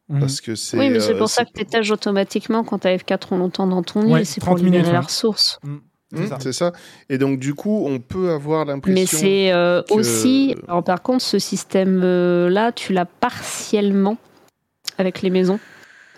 Mhm. 0.09 0.21
Parce 0.21 0.41
que 0.41 0.55
c'est. 0.55 0.79
Oui, 0.79 0.89
mais 0.91 1.01
c'est 1.01 1.15
euh, 1.15 1.19
pour 1.19 1.29
ça 1.29 1.45
que 1.45 1.51
tu 1.55 1.61
étages 1.63 1.91
automatiquement 1.91 2.65
quand 2.65 2.79
tu 2.79 2.89
AFK 2.89 3.19
trop 3.21 3.37
longtemps 3.37 3.67
dans 3.67 3.83
ton 3.83 4.11
Ouais, 4.11 4.21
île, 4.21 4.27
c'est 4.27 4.41
pour 4.41 4.51
30 4.55 4.59
minutes, 4.63 4.75
libérer 4.77 4.93
la 4.93 5.01
ouais. 5.01 5.05
ressource. 5.05 5.59
Mm, 5.63 5.77
Hmm, 6.11 6.27
ça. 6.27 6.39
c'est 6.41 6.55
ça. 6.55 6.73
Et 7.11 7.19
donc, 7.19 7.39
du 7.39 7.53
coup, 7.55 7.85
on 7.87 7.99
peut 7.99 8.31
avoir 8.31 8.65
l'impression. 8.65 8.99
Mais 8.99 9.05
c'est 9.05 9.53
euh, 9.53 9.83
que- 9.83 9.93
aussi. 9.93 10.57
Alors, 10.67 10.83
par 10.83 11.03
contre, 11.03 11.23
ce 11.23 11.39
système-là, 11.39 12.73
tu 12.73 12.95
l'as 12.95 13.05
partiellement 13.05 14.17
avec 14.97 15.21
les 15.21 15.29
maisons. 15.29 15.61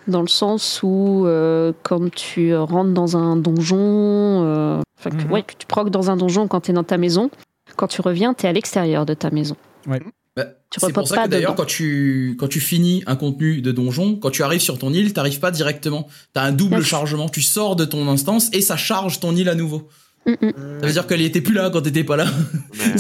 Dans 0.07 0.23
le 0.23 0.29
sens 0.29 0.81
où, 0.85 1.25
euh, 1.27 1.73
comme 1.83 2.11
tu 2.13 2.55
rentres 2.55 2.93
dans 2.93 3.17
un 3.17 3.35
donjon, 3.37 3.77
euh, 3.81 4.81
enfin, 4.99 5.11
que, 5.11 5.25
Mhm. 5.25 5.33
ouais, 5.33 5.43
que 5.43 5.55
tu 5.59 5.67
proques 5.67 5.91
dans 5.91 6.09
un 6.11 6.17
donjon 6.17 6.47
quand 6.47 6.61
tu 6.63 6.71
es 6.71 6.75
dans 6.75 6.85
ta 6.85 6.97
maison, 6.97 7.29
quand 7.75 7.89
tu 7.89 8.01
reviens, 8.01 8.33
tu 8.33 8.47
es 8.47 8.49
à 8.49 8.53
l'extérieur 8.53 9.05
de 9.07 9.15
ta 9.15 9.31
maison. 9.31 9.57
Bah, 10.37 10.47
Tu 10.71 10.79
c'est 10.81 10.93
pour 10.93 11.09
ça 11.09 11.17
pas 11.17 11.25
que 11.25 11.31
d'ailleurs, 11.31 11.55
quand 11.57 11.65
tu, 11.67 12.37
quand 12.39 12.49
tu 12.49 12.61
finis 12.61 13.03
un 13.07 13.17
contenu 13.17 13.61
de 13.63 13.73
donjon, 13.73 14.15
quand 14.17 14.31
tu 14.31 14.43
arrives 14.43 14.61
sur 14.61 14.79
ton 14.79 14.93
île, 14.93 15.13
t'arrives 15.13 15.41
pas 15.41 15.51
directement. 15.51 16.07
T'as 16.33 16.43
un 16.43 16.53
double 16.53 16.77
Yes. 16.79 16.85
chargement. 16.87 17.29
Tu 17.29 17.43
sors 17.43 17.75
de 17.77 17.85
ton 17.85 18.07
instance 18.09 18.49
et 18.53 18.61
ça 18.61 18.77
charge 18.77 19.19
ton 19.21 19.35
île 19.35 19.49
à 19.49 19.55
nouveau. 19.57 19.89
Mm, 20.27 20.33
mm. 20.33 20.53
Ça 20.83 20.87
veut 20.87 20.93
dire 20.93 21.07
qu'elle 21.07 21.23
était 21.23 21.41
plus 21.41 21.55
là 21.55 21.71
quand 21.71 21.81
t'étais 21.81 22.05
pas 22.05 22.17
là. 22.17 22.27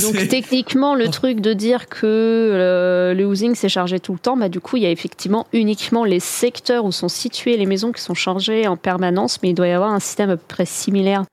Donc 0.03 0.26
techniquement, 0.28 0.95
le 0.95 1.09
truc 1.09 1.41
de 1.41 1.53
dire 1.53 1.89
que 1.89 2.07
euh, 2.07 3.14
le 3.14 3.26
housing 3.26 3.55
s'est 3.55 3.68
chargé 3.68 4.01
tout 4.01 4.12
le 4.14 4.18
temps, 4.18 4.37
bah, 4.37 4.49
du 4.49 4.59
coup, 4.59 4.76
il 4.78 4.83
y 4.83 4.87
a 4.87 4.91
effectivement 4.91 5.47
uniquement 5.53 6.05
les 6.05 6.18
secteurs 6.20 6.85
où 6.87 6.93
sont 6.93 7.09
situées 7.09 7.57
les 7.57 7.66
maisons 7.66 7.93
qui 7.93 8.03
sont 8.03 8.14
chargées 8.14 8.66
en 8.66 8.76
permanence, 8.76 9.39
mais 9.43 9.51
il 9.51 9.55
doit 9.55 9.68
y 9.68 9.72
avoir 9.72 9.93
un 9.93 10.01
système 10.01 10.31
à 10.31 10.37
peu 10.37 10.45
près 10.49 10.64
similaire 10.66 11.24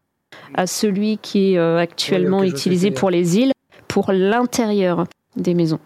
à 0.53 0.67
celui 0.67 1.17
qui 1.17 1.53
est 1.53 1.57
euh, 1.57 1.77
actuellement 1.79 2.39
Ouais, 2.39 2.49
utilisé 2.49 2.91
pour 2.91 3.09
les 3.09 3.37
îles, 3.37 3.51
pour 3.87 4.11
l'intérieur 4.11 5.05
des 5.37 5.53
maisons. 5.53 5.79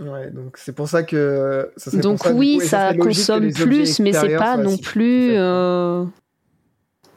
Ouais, 0.00 0.30
donc 0.30 0.56
c'est 0.58 0.72
pour 0.74 0.88
ça 0.88 1.02
que. 1.02 1.70
ça 1.76 1.90
serait 1.90 2.02
Donc 2.02 2.18
pour 2.18 2.26
ça, 2.28 2.32
oui, 2.34 2.58
coup, 2.60 2.64
ça 2.66 2.94
consomme 2.94 3.52
plus, 3.52 3.98
mais 4.00 4.12
c'est 4.12 4.36
pas 4.36 4.56
non 4.56 4.76
plus... 4.78 5.30
euh, 5.32 6.04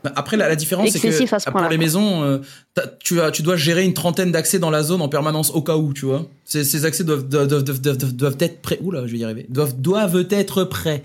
Bah, 0.03 0.11
Après, 0.15 0.36
la, 0.36 0.49
la 0.49 0.55
différence, 0.55 0.89
c'est 0.89 0.97
ce 1.11 1.19
que 1.45 1.51
pour 1.51 1.61
les 1.69 1.78
maisons, 1.78 2.24
euh, 2.24 2.39
tu, 3.03 3.22
as, 3.22 3.30
tu 3.30 3.43
dois 3.43 3.55
gérer 3.55 3.84
une 3.84 3.93
trentaine 3.93 4.32
d'accès 4.32 4.57
dans 4.57 4.72
la 4.72 4.82
zone 4.82 5.01
en 5.03 5.09
permanence 5.09 5.51
au 5.51 5.61
cas 5.61 5.78
où, 5.78 5.93
tu 5.93 6.05
vois. 6.07 6.26
Ces, 6.43 6.63
ces 6.63 6.86
accès 6.86 7.03
doivent, 7.03 7.28
doivent, 7.28 7.45
doivent, 7.47 7.63
doivent, 7.63 7.80
doivent- 7.82 8.13
doivent 8.13 8.38
être 8.39 8.61
prêts. 8.63 8.80
Oula, 8.82 9.05
je 9.05 9.11
vais 9.11 9.19
y 9.19 9.24
arriver. 9.24 9.45
Doivent, 9.49 9.80
doivent 9.80 10.26
être 10.32 10.63
prêts. 10.63 11.03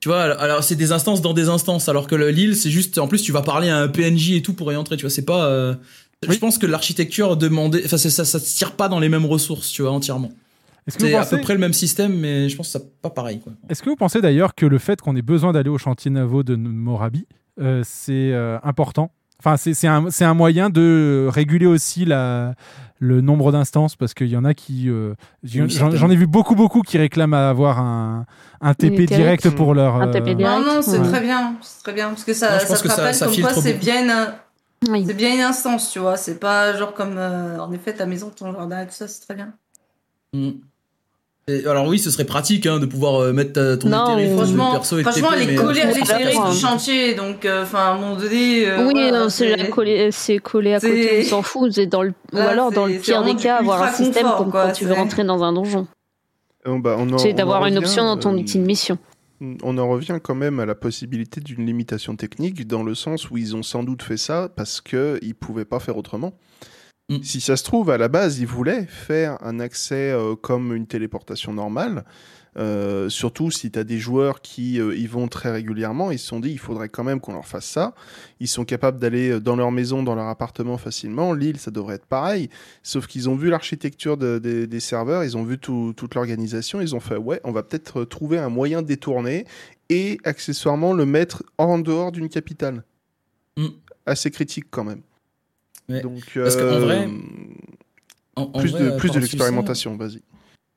Tu 0.00 0.08
vois, 0.08 0.22
alors, 0.22 0.40
alors, 0.40 0.64
c'est 0.64 0.74
des 0.74 0.90
instances 0.90 1.22
dans 1.22 1.34
des 1.34 1.48
instances, 1.48 1.88
alors 1.88 2.08
que 2.08 2.16
le- 2.16 2.30
l'île, 2.30 2.56
c'est 2.56 2.70
juste, 2.70 2.98
en 2.98 3.06
plus, 3.06 3.22
tu 3.22 3.30
vas 3.30 3.42
parler 3.42 3.68
à 3.68 3.78
un 3.78 3.86
PNJ 3.88 4.32
et 4.32 4.42
tout 4.42 4.54
pour 4.54 4.72
y 4.72 4.76
entrer, 4.76 4.96
tu 4.96 5.02
vois. 5.02 5.10
C'est 5.10 5.24
pas. 5.24 5.46
euh, 5.46 5.74
Je 6.28 6.38
pense 6.38 6.58
que 6.58 6.66
l'architecture 6.66 7.36
demandait. 7.36 7.82
Enfin, 7.84 7.96
ça, 7.98 8.10
ça 8.10 8.24
se 8.38 8.56
tire 8.56 8.72
pas 8.72 8.88
dans 8.88 8.98
les 9.00 9.08
mêmes 9.08 9.26
ressources, 9.26 9.68
tu 9.70 9.82
vois, 9.82 9.90
entièrement. 9.92 10.30
C'est 10.88 11.14
à 11.14 11.24
peu 11.26 11.40
près 11.40 11.52
le 11.54 11.58
même 11.60 11.72
système, 11.72 12.14
mais 12.16 12.48
je 12.48 12.56
pense 12.56 12.68
que 12.72 12.78
c'est 12.78 13.00
pas 13.02 13.10
pareil, 13.10 13.40
quoi. 13.40 13.52
est-ce 13.68 13.82
que 13.82 13.90
vous 13.90 13.96
pensez 13.96 14.20
d'ailleurs 14.20 14.54
que 14.54 14.64
le 14.66 14.78
fait 14.78 15.00
qu'on 15.00 15.16
ait 15.16 15.22
besoin 15.22 15.52
d'aller 15.52 15.68
au 15.68 15.78
chantier 15.78 16.10
Navo 16.12 16.42
de 16.44 16.54
Morabi, 16.54 17.26
euh, 17.60 17.82
c'est 17.84 18.30
euh, 18.32 18.58
important? 18.62 19.10
Enfin, 19.40 19.56
c'est 19.56 19.74
c'est 19.74 19.88
un, 19.88 20.10
c'est 20.10 20.24
un 20.24 20.32
moyen 20.32 20.70
de 20.70 21.26
réguler 21.28 21.66
aussi 21.66 22.04
la, 22.04 22.54
le 23.00 23.20
nombre 23.20 23.50
d'instances 23.52 23.94
parce 23.96 24.14
qu'il 24.14 24.28
y 24.28 24.36
en 24.36 24.44
a 24.44 24.54
qui. 24.54 24.88
euh, 24.88 25.14
j'en 25.44 26.08
ai 26.08 26.16
vu 26.16 26.26
beaucoup, 26.28 26.54
beaucoup 26.54 26.80
qui 26.82 26.96
réclament 26.98 27.34
à 27.34 27.50
avoir 27.50 27.80
un, 27.80 28.24
un 28.60 28.72
TP 28.74 28.94
direct 29.06 29.12
direct. 29.42 29.50
pour 29.50 29.74
leur. 29.74 29.96
Un 29.96 30.08
TP 30.08 30.34
direct. 30.36 30.40
Non, 30.40 30.60
non, 30.76 30.82
c'est 30.82 30.98
Ouais. 31.00 31.08
très 31.08 31.20
bien. 31.20 31.56
C'est 31.60 31.82
très 31.82 31.92
bien. 31.92 32.08
Parce 32.10 32.24
que 32.24 32.32
ça, 32.32 32.52
Non, 32.52 32.54
je 32.58 32.60
ça 32.62 32.66
pense 32.68 32.78
te 32.78 32.82
que 32.84 32.88
ça- 32.90 32.96
rappelle 33.02 33.14
ça 33.14 33.26
comme 33.26 33.40
quoi 33.40 33.52
c'est 33.54 33.74
bien. 33.74 34.34
Oui. 34.88 35.04
c'est 35.06 35.14
bien 35.14 35.34
une 35.34 35.40
instance, 35.40 35.90
tu 35.90 35.98
vois. 35.98 36.16
C'est 36.16 36.38
pas 36.38 36.76
genre 36.76 36.92
comme, 36.94 37.16
euh, 37.18 37.58
en 37.58 37.72
effet, 37.72 37.94
ta 37.94 38.06
maison, 38.06 38.30
ton 38.34 38.52
jardin 38.52 38.82
et 38.82 38.86
tout 38.86 38.92
ça, 38.92 39.08
c'est 39.08 39.20
très 39.22 39.34
bien. 39.34 39.52
Mm. 40.32 40.50
Et 41.48 41.64
alors 41.64 41.86
oui, 41.86 42.00
ce 42.00 42.10
serait 42.10 42.24
pratique 42.24 42.66
hein, 42.66 42.80
de 42.80 42.86
pouvoir 42.86 43.22
euh, 43.22 43.32
mettre 43.32 43.52
ta- 43.52 43.76
ton 43.76 43.88
Non, 43.88 44.18
Franchement, 44.36 44.72
perso 44.72 44.98
et 44.98 45.02
franchement 45.04 45.28
TP, 45.30 45.38
elle 45.42 45.50
est 45.50 45.54
collée 45.54 45.80
à 45.82 45.86
euh, 45.90 45.92
d'accord. 46.24 46.50
du 46.50 46.56
chantier, 46.58 47.14
donc, 47.14 47.44
euh, 47.44 47.62
enfin, 47.62 47.78
à 47.78 47.90
un 47.92 47.98
moment 47.98 48.16
donné. 48.16 48.68
euh, 48.68 48.84
oui, 48.84 48.92
voilà, 48.94 49.12
non, 49.20 49.28
c'est 49.28 49.70
collé, 49.70 50.10
c'est 50.10 50.38
collé 50.38 50.74
à 50.74 50.80
côté, 50.80 51.20
on 51.22 51.28
s'en 51.28 51.42
fout. 51.42 51.72
C'est 51.72 51.86
dans 51.86 52.02
le, 52.02 52.12
ou 52.32 52.38
alors 52.38 52.72
dans 52.72 52.86
le 52.86 52.98
pire 52.98 53.22
des 53.22 53.36
cas, 53.36 53.58
avoir 53.58 53.80
un 53.82 53.92
système 53.92 54.24
confort, 54.24 54.38
comme 54.38 54.50
quoi, 54.50 54.66
quand 54.66 54.72
tu 54.72 54.86
veux 54.86 54.94
rentrer 54.94 55.22
dans 55.22 55.44
un 55.44 55.52
donjon. 55.52 55.86
Euh, 56.66 56.78
bah, 56.80 56.96
on 56.98 57.08
en- 57.12 57.18
C'est 57.18 57.32
d'avoir 57.32 57.64
une 57.66 57.74
revient, 57.76 57.86
option 57.86 58.04
dans 58.04 58.16
ton 58.16 58.34
euh, 58.34 58.38
outil 58.40 58.58
de 58.58 58.64
mission. 58.64 58.98
On 59.40 59.78
en 59.78 59.88
revient 59.88 60.18
quand 60.22 60.34
même 60.34 60.60
à 60.60 60.66
la 60.66 60.74
possibilité 60.74 61.40
d'une 61.40 61.66
limitation 61.66 62.16
technique, 62.16 62.66
dans 62.66 62.82
le 62.82 62.94
sens 62.94 63.30
où 63.30 63.36
ils 63.36 63.54
ont 63.54 63.62
sans 63.62 63.82
doute 63.82 64.02
fait 64.02 64.16
ça 64.16 64.48
parce 64.54 64.80
qu'ils 64.80 65.18
ne 65.22 65.32
pouvaient 65.32 65.64
pas 65.64 65.80
faire 65.80 65.96
autrement. 65.96 66.38
Mm. 67.08 67.22
Si 67.22 67.40
ça 67.40 67.56
se 67.56 67.64
trouve, 67.64 67.90
à 67.90 67.98
la 67.98 68.08
base, 68.08 68.38
ils 68.38 68.46
voulaient 68.46 68.86
faire 68.86 69.38
un 69.42 69.60
accès 69.60 70.10
euh, 70.10 70.34
comme 70.34 70.74
une 70.74 70.86
téléportation 70.86 71.52
normale. 71.52 72.04
Euh, 72.58 73.08
surtout 73.10 73.50
si 73.50 73.70
tu 73.70 73.78
as 73.78 73.84
des 73.84 73.98
joueurs 73.98 74.40
qui 74.40 74.80
euh, 74.80 74.94
y 74.96 75.06
vont 75.06 75.28
très 75.28 75.50
régulièrement, 75.50 76.10
ils 76.10 76.18
se 76.18 76.26
sont 76.26 76.40
dit 76.40 76.50
il 76.50 76.58
faudrait 76.58 76.88
quand 76.88 77.04
même 77.04 77.20
qu'on 77.20 77.32
leur 77.34 77.46
fasse 77.46 77.66
ça. 77.66 77.94
Ils 78.40 78.48
sont 78.48 78.64
capables 78.64 78.98
d'aller 78.98 79.30
euh, 79.30 79.40
dans 79.40 79.56
leur 79.56 79.70
maison, 79.72 80.02
dans 80.02 80.14
leur 80.14 80.28
appartement 80.28 80.78
facilement. 80.78 81.32
L'île, 81.34 81.58
ça 81.58 81.70
devrait 81.70 81.96
être 81.96 82.06
pareil. 82.06 82.48
Sauf 82.82 83.06
qu'ils 83.06 83.28
ont 83.28 83.36
vu 83.36 83.50
l'architecture 83.50 84.16
de- 84.16 84.38
des- 84.38 84.66
des 84.66 84.80
serveurs, 84.80 85.22
ils 85.24 85.36
ont 85.36 85.44
vu 85.44 85.58
tout- 85.58 85.92
toute 85.96 86.14
l'organisation, 86.14 86.80
ils 86.80 86.94
ont 86.94 87.00
fait 87.00 87.16
ouais, 87.16 87.40
on 87.44 87.52
va 87.52 87.62
peut-être 87.62 88.04
trouver 88.04 88.38
un 88.38 88.48
moyen 88.48 88.80
de 88.82 88.86
détourner 88.86 89.44
et 89.90 90.18
accessoirement 90.24 90.92
le 90.92 91.06
mettre 91.06 91.42
en 91.58 91.78
dehors 91.78 92.10
d'une 92.10 92.28
capitale. 92.28 92.84
Mm. 93.56 93.66
Assez 94.06 94.30
critique 94.30 94.66
quand 94.70 94.84
même. 94.84 95.02
Ouais. 95.88 96.00
Donc, 96.00 96.22
Parce 96.34 96.56
qu'en 96.56 96.62
euh, 96.62 96.80
vrai, 96.80 97.08
en- 98.36 98.42
en 98.42 98.46
plus 98.60 98.70
vrai, 98.72 98.82
de, 98.92 98.96
plus 98.96 99.10
de 99.10 99.20
l'expérimentation, 99.20 99.96
vas-y. 99.96 100.20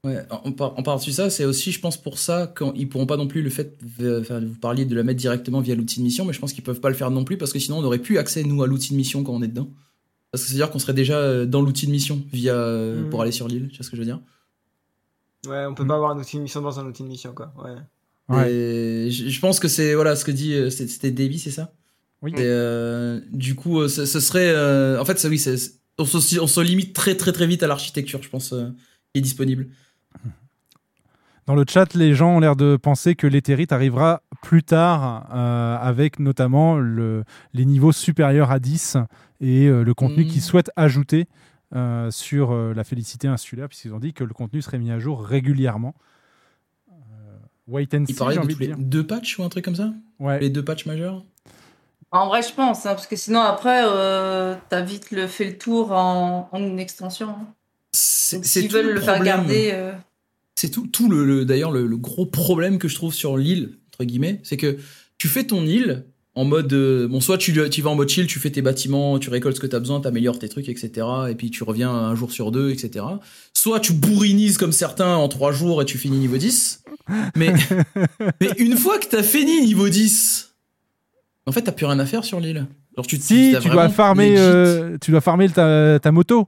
Ouais, 0.06 0.26
en, 0.30 0.54
par- 0.54 0.80
en 0.80 0.84
par-dessus 0.84 1.12
ça, 1.12 1.30
c'est 1.30 1.44
aussi, 1.44 1.74
je 1.74 1.80
pense, 1.82 2.02
pour 2.02 2.20
ça 2.20 2.54
qu'ils 2.58 2.88
pourront 2.88 3.06
pas 3.06 3.18
non 3.18 3.28
plus 3.28 3.42
le 3.42 3.50
fait, 3.50 3.78
de- 4.00 4.20
enfin, 4.22 4.40
vous 4.40 4.56
parliez 4.56 4.86
de 4.86 4.96
la 4.96 5.04
mettre 5.04 5.20
directement 5.20 5.60
via 5.60 5.76
l'outil 5.76 6.00
de 6.00 6.04
mission, 6.06 6.24
mais 6.24 6.32
je 6.32 6.40
pense 6.40 6.54
qu'ils 6.54 6.64
peuvent 6.64 6.80
pas 6.80 6.88
le 6.88 6.96
faire 6.96 7.12
non 7.12 7.26
plus 7.26 7.38
parce 7.38 7.52
que 7.52 7.60
sinon 7.60 7.80
on 7.80 7.84
aurait 7.84 8.00
plus 8.00 8.18
accès 8.18 8.44
nous 8.44 8.64
à 8.64 8.68
l'outil 8.68 8.92
de 8.94 8.96
mission 8.98 9.24
quand 9.24 9.34
on 9.34 9.42
est 9.42 9.50
dedans. 9.50 9.70
Parce 10.32 10.44
que 10.44 10.50
c'est 10.50 10.56
à 10.56 10.58
dire 10.58 10.72
qu'on 10.72 10.80
serait 10.80 10.94
déjà 10.94 11.18
euh, 11.18 11.46
dans 11.46 11.62
l'outil 11.62 11.86
de 11.86 11.92
mission 11.92 12.24
via 12.32 12.54
euh, 12.56 13.04
Mhm. 13.04 13.10
pour 13.10 13.22
aller 13.22 13.34
sur 13.34 13.48
l'île, 13.50 13.68
tu 13.70 13.78
vois 13.78 13.84
ce 13.84 13.90
que 13.90 13.98
je 13.98 14.02
veux 14.02 14.06
dire? 14.06 14.22
Ouais, 15.48 15.66
on 15.66 15.74
peut 15.74 15.88
pas 15.88 15.96
avoir 15.96 16.12
un 16.12 16.20
outil 16.20 16.38
de 16.38 16.42
mission 16.44 16.62
dans 16.62 16.80
un 16.80 16.86
outil 16.86 17.04
de 17.04 17.08
mission, 17.08 17.34
quoi. 17.34 17.54
Ouais. 17.64 17.76
Ouais. 18.36 18.52
Et 18.54 19.12
je, 19.12 19.28
je 19.30 19.40
pense 19.40 19.60
que 19.60 19.68
c'est 19.68 19.96
voilà 19.96 20.16
ce 20.16 20.24
que 20.24 20.32
dit 20.32 20.54
euh, 20.54 20.70
c'est- 20.70 20.88
c'était 20.88 21.12
Davy, 21.12 21.40
c'est 21.40 21.52
ça? 21.52 21.74
Oui. 22.22 22.32
Et, 22.32 22.36
euh, 22.40 23.20
du 23.32 23.56
coup, 23.56 23.88
ce, 23.88 24.06
ce 24.06 24.20
serait 24.20 24.50
euh, 24.54 25.00
en 25.02 25.06
fait 25.06 25.18
ça 25.20 25.30
oui, 25.30 25.44
on 25.98 26.06
se, 26.06 26.40
on 26.40 26.48
se 26.48 26.62
limite 26.62 26.94
très 26.94 27.16
très 27.16 27.32
très 27.32 27.48
vite 27.48 27.64
à 27.64 27.68
l'architecture, 27.68 28.22
je 28.22 28.30
pense, 28.30 28.54
euh, 28.54 28.70
qui 29.14 29.20
est 29.20 29.22
disponible. 29.22 29.68
Dans 31.46 31.56
le 31.56 31.66
chat, 31.68 31.96
les 31.96 32.14
gens 32.14 32.36
ont 32.36 32.40
l'air 32.40 32.56
de 32.56 32.78
penser 32.78 33.16
que 33.16 33.26
l'éthérite 33.26 33.72
arrivera 33.72 34.22
plus 34.44 34.62
tard, 34.62 35.28
euh, 35.34 35.78
avec 35.82 36.20
notamment 36.20 36.78
le, 36.78 37.24
les 37.54 37.66
niveaux 37.66 37.92
supérieurs 37.92 38.52
à 38.52 38.60
10 38.60 38.98
et 39.42 39.66
euh, 39.68 39.84
le 39.84 39.94
contenu 39.96 40.26
qu'ils 40.28 40.42
souhaitent 40.44 40.70
ajouter 40.76 41.28
euh, 41.76 42.12
sur 42.12 42.52
euh, 42.52 42.74
la 42.76 42.84
félicité 42.84 43.28
insulaire, 43.28 43.68
puisqu'ils 43.68 43.94
ont 43.96 44.00
dit 44.00 44.14
que 44.14 44.24
le 44.24 44.34
contenu 44.34 44.62
serait 44.62 44.78
mis 44.78 44.92
à 44.92 45.00
jour 45.00 45.24
régulièrement. 45.24 45.96
Euh, 46.92 47.38
wait 47.68 47.94
and 47.96 48.06
Il 48.08 48.16
see, 48.16 48.20
de 48.20 48.40
envie 48.40 48.56
de 48.56 48.60
les 48.60 48.76
deux 48.76 49.06
patchs 49.06 49.40
ou 49.40 49.44
un 49.44 49.50
truc 49.50 49.66
comme 49.66 49.76
ça? 49.76 49.92
Ouais. 50.20 50.40
Les 50.40 50.52
deux 50.52 50.64
patchs 50.64 50.86
majeurs? 50.86 51.26
En 52.12 52.28
vrai, 52.28 52.42
je 52.42 52.54
pense, 52.54 52.86
hein, 52.86 52.92
parce 52.96 53.08
que 53.08 53.16
sinon, 53.16 53.42
après, 53.42 53.82
euh, 53.86 54.56
t'as 54.70 54.82
vite 54.82 55.12
le, 55.12 55.28
fait 55.28 55.46
le 55.46 55.58
tour 55.58 55.92
en, 55.92 56.50
en 56.52 56.58
une 56.60 56.80
extension. 56.80 57.30
hein. 57.30 57.48
Tout 58.38 58.74
veulent 58.74 58.94
le 58.94 59.02
faire 59.02 59.16
problème. 59.16 59.38
garder. 59.38 59.70
euh, 59.74 59.92
C'est 60.56 60.70
tout, 60.70 60.88
tout 60.88 61.10
le, 61.10 61.24
le- 61.26 61.46
d'ailleurs 61.46 61.72
le, 61.72 61.86
le 61.88 61.98
gros 61.98 62.26
problème 62.26 62.78
que 62.78 62.88
je 62.88 62.96
trouve 62.96 63.14
sur 63.14 63.38
l'île 63.38 63.78
entre 63.94 64.04
guillemets, 64.06 64.40
c'est 64.44 64.58
que 64.58 64.78
tu 65.18 65.28
fais 65.28 65.44
ton 65.46 65.66
île 65.66 66.06
en 66.36 66.46
mode 66.46 66.72
euh, 66.72 67.08
bon 67.08 67.20
soit 67.20 67.38
tu, 67.38 67.54
tu 67.70 67.82
vas 67.82 67.90
en 67.90 67.96
mode 67.96 68.08
chill, 68.08 68.28
tu 68.28 68.40
fais 68.40 68.50
tes 68.50 68.62
bâtiments, 68.62 69.20
tu 69.20 69.30
récoltes 69.30 69.56
ce 69.58 69.62
que 69.62 69.68
tu 69.68 69.76
as 69.76 69.80
besoin, 69.80 70.00
tu 70.00 70.08
améliores 70.08 70.40
tes 70.40 70.48
trucs, 70.48 70.70
etc. 70.70 71.06
Et 71.30 71.36
puis 71.36 71.50
tu 71.52 71.64
reviens 71.64 71.90
un 71.92 72.16
jour 72.16 72.32
sur 72.32 72.52
deux, 72.52 72.70
etc. 72.70 73.04
Soit 73.54 73.80
tu 73.82 73.92
bourrinises 73.94 74.58
comme 74.58 74.72
certains 74.72 75.16
en 75.16 75.28
trois 75.28 75.52
jours 75.52 75.82
et 75.82 75.86
tu 75.86 75.98
finis 75.98 76.18
niveau 76.18 76.38
10. 76.38 76.84
Mais, 77.36 77.52
mais 78.42 78.52
une 78.58 78.78
fois 78.78 79.00
que 79.00 79.08
t'as 79.08 79.24
fini 79.24 79.62
niveau 79.66 79.90
10, 79.90 80.54
en 81.46 81.52
fait 81.52 81.64
t'as 81.64 81.72
plus 81.74 81.86
rien 81.88 82.00
à 82.00 82.06
faire 82.06 82.24
sur 82.24 82.40
l'île. 82.40 82.68
Genre 82.96 83.06
tu, 83.08 83.18
Si, 83.18 83.50
t'as 83.54 83.60
tu 83.60 83.70
dois 83.70 83.90
farmer, 83.90 84.36
euh, 84.38 84.98
tu 85.02 85.12
dois 85.12 85.22
farmer 85.22 85.50
ta, 85.50 86.00
ta 86.00 86.12
moto. 86.12 86.48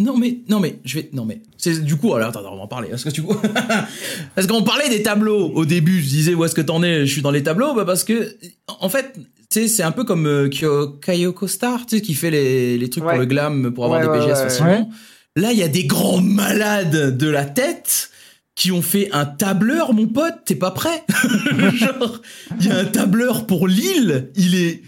Non 0.00 0.16
mais 0.16 0.38
non 0.48 0.60
mais 0.60 0.78
je 0.84 0.96
vais 0.98 1.10
non 1.12 1.24
mais 1.26 1.42
c'est 1.58 1.84
du 1.84 1.96
coup 1.96 2.14
alors 2.14 2.30
attends 2.30 2.40
on 2.52 2.56
va 2.56 2.62
en 2.62 2.66
parler 2.66 2.88
parce 2.88 3.04
que 3.04 3.10
du 3.10 3.22
coup 3.22 3.36
parce 4.34 4.46
qu'on 4.46 4.62
parlait 4.62 4.88
des 4.88 5.02
tableaux 5.02 5.50
au 5.54 5.64
début 5.66 6.00
je 6.02 6.08
disais 6.08 6.34
où 6.34 6.44
est-ce 6.44 6.54
que 6.54 6.60
t'en 6.62 6.82
es 6.82 7.06
je 7.06 7.12
suis 7.12 7.22
dans 7.22 7.30
les 7.30 7.42
tableaux 7.42 7.74
bah 7.74 7.84
parce 7.84 8.02
que 8.04 8.34
en 8.66 8.88
fait 8.88 9.12
tu 9.50 9.60
sais 9.60 9.68
c'est 9.68 9.82
un 9.82 9.92
peu 9.92 10.04
comme 10.04 10.26
euh, 10.26 10.48
Kyo- 10.48 10.98
Kayoko 11.00 11.46
Star 11.46 11.84
tu 11.86 11.96
sais 11.96 12.02
qui 12.02 12.14
fait 12.14 12.30
les, 12.30 12.78
les 12.78 12.88
trucs 12.90 13.04
Ouais. 13.04 13.10
pour 13.10 13.18
le 13.20 13.26
glam 13.26 13.72
pour 13.74 13.84
avoir 13.84 14.00
Ouais, 14.00 14.06
des 14.06 14.24
BGS 14.24 14.28
ouais, 14.30 14.42
facilement. 14.44 14.90
Là 15.36 15.52
il 15.52 15.58
y 15.58 15.62
a 15.62 15.68
des 15.68 15.84
grands 15.84 16.20
malades 16.22 17.16
de 17.16 17.28
la 17.28 17.44
tête 17.44 18.10
qui 18.54 18.72
ont 18.72 18.82
fait 18.82 19.08
un 19.12 19.26
tableur 19.26 19.92
mon 19.92 20.06
pote 20.06 20.34
t'es 20.46 20.54
pas 20.54 20.70
prêt? 20.70 21.04
Genre 21.74 22.20
il 22.60 22.66
y 22.66 22.70
a 22.70 22.78
un 22.78 22.84
tableur 22.86 23.46
pour 23.46 23.68
Lille 23.68 24.30
il 24.36 24.54
est 24.54 24.82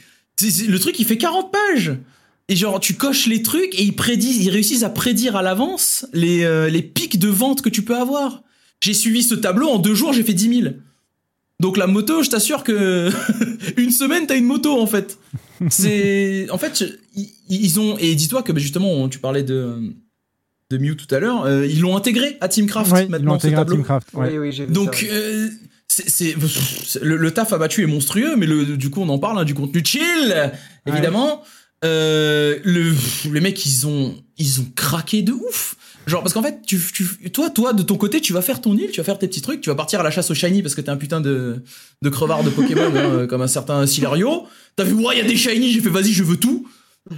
le 0.68 0.78
truc 0.78 0.98
il 0.98 1.04
fait 1.06 1.18
40 1.18 1.52
pages 1.52 1.92
et 2.48 2.56
genre, 2.56 2.80
tu 2.80 2.94
coches 2.94 3.26
les 3.26 3.42
trucs 3.42 3.74
et 3.78 3.82
ils 3.82 3.94
prédisent, 3.94 4.44
ils 4.44 4.50
réussissent 4.50 4.82
à 4.82 4.90
prédire 4.90 5.36
à 5.36 5.42
l'avance 5.42 6.06
les, 6.12 6.44
euh, 6.44 6.68
les 6.68 6.82
pics 6.82 7.18
de 7.18 7.28
vente 7.28 7.62
que 7.62 7.68
tu 7.68 7.82
peux 7.82 7.96
avoir. 7.96 8.42
J'ai 8.80 8.94
suivi 8.94 9.22
ce 9.22 9.34
tableau, 9.34 9.68
en 9.68 9.78
deux 9.78 9.94
jours, 9.94 10.12
j'ai 10.12 10.24
fait 10.24 10.34
10 10.34 10.60
000. 10.62 10.74
Donc 11.60 11.76
la 11.76 11.86
moto, 11.86 12.22
je 12.22 12.30
t'assure 12.30 12.64
que 12.64 13.10
une 13.76 13.92
semaine, 13.92 14.26
t'as 14.26 14.36
une 14.36 14.44
moto 14.44 14.80
en 14.80 14.86
fait. 14.86 15.18
C'est, 15.70 16.48
en 16.50 16.58
fait, 16.58 16.84
ils, 17.14 17.30
ils 17.48 17.78
ont 17.78 17.96
et 17.98 18.16
dis-toi 18.16 18.42
que 18.42 18.50
bah, 18.50 18.58
justement, 18.58 19.08
tu 19.08 19.20
parlais 19.20 19.44
de 19.44 19.94
de 20.70 20.78
Mew 20.78 20.94
tout 20.96 21.14
à 21.14 21.20
l'heure, 21.20 21.44
euh, 21.44 21.66
ils 21.66 21.80
l'ont 21.80 21.96
intégré 21.96 22.38
à 22.40 22.48
Teamcraft 22.48 22.90
Ouais, 22.92 23.00
ils 23.00 23.04
l'ont 23.04 23.10
maintenant 23.10 23.38
ce 23.38 23.46
intégré 23.46 23.56
à 23.56 23.58
tableau. 23.58 23.76
Teamcraft, 23.76 24.08
ouais. 24.14 24.28
Oui, 24.32 24.38
oui, 24.38 24.52
j'ai 24.52 24.66
vu 24.66 24.72
Donc 24.72 24.94
ça, 24.96 25.14
euh, 25.14 25.48
c'est 25.86 26.34
le, 27.02 27.16
le 27.16 27.30
taf 27.30 27.52
abattu 27.52 27.82
est 27.82 27.86
monstrueux, 27.86 28.36
mais 28.36 28.46
le, 28.46 28.76
du 28.76 28.90
coup 28.90 29.02
on 29.02 29.08
en 29.10 29.18
parle 29.18 29.38
hein, 29.38 29.44
du 29.44 29.54
contenu 29.54 29.82
chill, 29.84 30.52
évidemment. 30.86 31.42
Euh, 31.84 32.58
le, 32.64 32.94
les 33.32 33.40
mecs 33.40 33.64
ils 33.66 33.86
ont 33.86 34.14
ils 34.38 34.60
ont 34.60 34.66
craqué 34.76 35.22
de 35.22 35.32
ouf. 35.32 35.76
Genre 36.06 36.22
parce 36.22 36.34
qu'en 36.34 36.42
fait 36.42 36.62
tu, 36.66 36.80
tu 36.92 37.30
toi 37.30 37.50
toi 37.50 37.72
de 37.72 37.82
ton 37.82 37.96
côté 37.96 38.20
tu 38.20 38.32
vas 38.32 38.42
faire 38.42 38.60
ton 38.60 38.76
île, 38.76 38.90
tu 38.92 39.00
vas 39.00 39.04
faire 39.04 39.18
tes 39.18 39.28
petits 39.28 39.42
trucs, 39.42 39.60
tu 39.60 39.70
vas 39.70 39.76
partir 39.76 40.00
à 40.00 40.02
la 40.02 40.10
chasse 40.10 40.30
au 40.30 40.34
shiny 40.34 40.62
parce 40.62 40.74
que 40.74 40.80
t'es 40.80 40.90
un 40.90 40.96
putain 40.96 41.20
de 41.20 41.62
de 42.02 42.08
crevard 42.08 42.42
de 42.42 42.50
Pokémon 42.50 42.92
hein, 42.94 43.26
comme 43.30 43.42
un 43.42 43.48
certain 43.48 43.86
Silario. 43.86 44.46
T'as 44.76 44.84
vu 44.84 44.94
ouais 44.94 45.14
il 45.14 45.18
y 45.18 45.20
a 45.20 45.24
des 45.28 45.36
shiny, 45.36 45.72
j'ai 45.72 45.80
fait 45.80 45.90
vas-y 45.90 46.12
je 46.12 46.24
veux 46.24 46.36
tout. 46.36 46.66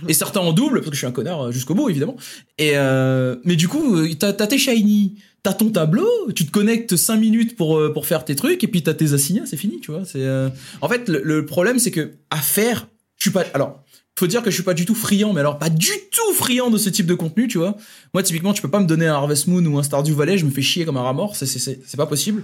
Et 0.08 0.14
certains 0.14 0.40
en 0.40 0.54
double 0.54 0.78
parce 0.80 0.88
que 0.88 0.94
je 0.94 1.00
suis 1.00 1.06
un 1.06 1.12
connard 1.12 1.46
euh, 1.46 1.52
jusqu'au 1.52 1.74
bout 1.74 1.90
évidemment. 1.90 2.16
Et 2.56 2.72
euh, 2.74 3.36
mais 3.44 3.56
du 3.56 3.68
coup 3.68 3.96
euh, 3.96 4.08
t'as 4.18 4.32
t'as 4.32 4.46
tes 4.46 4.58
shiny, 4.58 5.16
t'as 5.42 5.52
ton 5.52 5.68
tableau, 5.70 6.08
tu 6.34 6.46
te 6.46 6.50
connectes 6.50 6.96
5 6.96 7.16
minutes 7.16 7.56
pour 7.56 7.80
pour 7.92 8.06
faire 8.06 8.24
tes 8.24 8.34
trucs 8.34 8.64
et 8.64 8.68
puis 8.68 8.82
t'as 8.82 8.94
tes 8.94 9.12
assignats, 9.12 9.44
c'est 9.44 9.58
fini, 9.58 9.80
tu 9.80 9.92
vois. 9.92 10.04
C'est 10.06 10.22
euh, 10.24 10.48
en 10.80 10.88
fait 10.88 11.08
le, 11.08 11.20
le 11.22 11.44
problème 11.44 11.78
c'est 11.78 11.90
que 11.90 12.12
à 12.30 12.38
faire, 12.38 12.88
je 13.16 13.24
suis 13.24 13.30
pas 13.30 13.44
alors 13.52 13.84
faut 14.18 14.26
dire 14.26 14.42
que 14.42 14.50
je 14.50 14.54
suis 14.54 14.62
pas 14.62 14.74
du 14.74 14.84
tout 14.86 14.94
friand, 14.94 15.32
mais 15.32 15.40
alors 15.40 15.58
pas 15.58 15.70
du 15.70 15.90
tout 16.12 16.32
friand 16.34 16.70
de 16.70 16.78
ce 16.78 16.88
type 16.88 17.06
de 17.06 17.14
contenu, 17.14 17.48
tu 17.48 17.58
vois. 17.58 17.76
Moi 18.12 18.22
typiquement 18.22 18.52
tu 18.52 18.62
peux 18.62 18.70
pas 18.70 18.80
me 18.80 18.86
donner 18.86 19.06
un 19.06 19.14
Harvest 19.14 19.46
Moon 19.48 19.64
ou 19.66 19.78
un 19.78 19.82
Stardew 19.82 20.12
Valley, 20.14 20.38
je 20.38 20.44
me 20.46 20.50
fais 20.50 20.62
chier 20.62 20.84
comme 20.84 20.96
un 20.96 21.02
rat 21.02 21.12
mort, 21.12 21.36
c'est 21.36 21.46
c'est 21.46 21.58
c'est 21.58 21.80
c'est 21.86 21.96
pas 21.96 22.06
possible. 22.06 22.42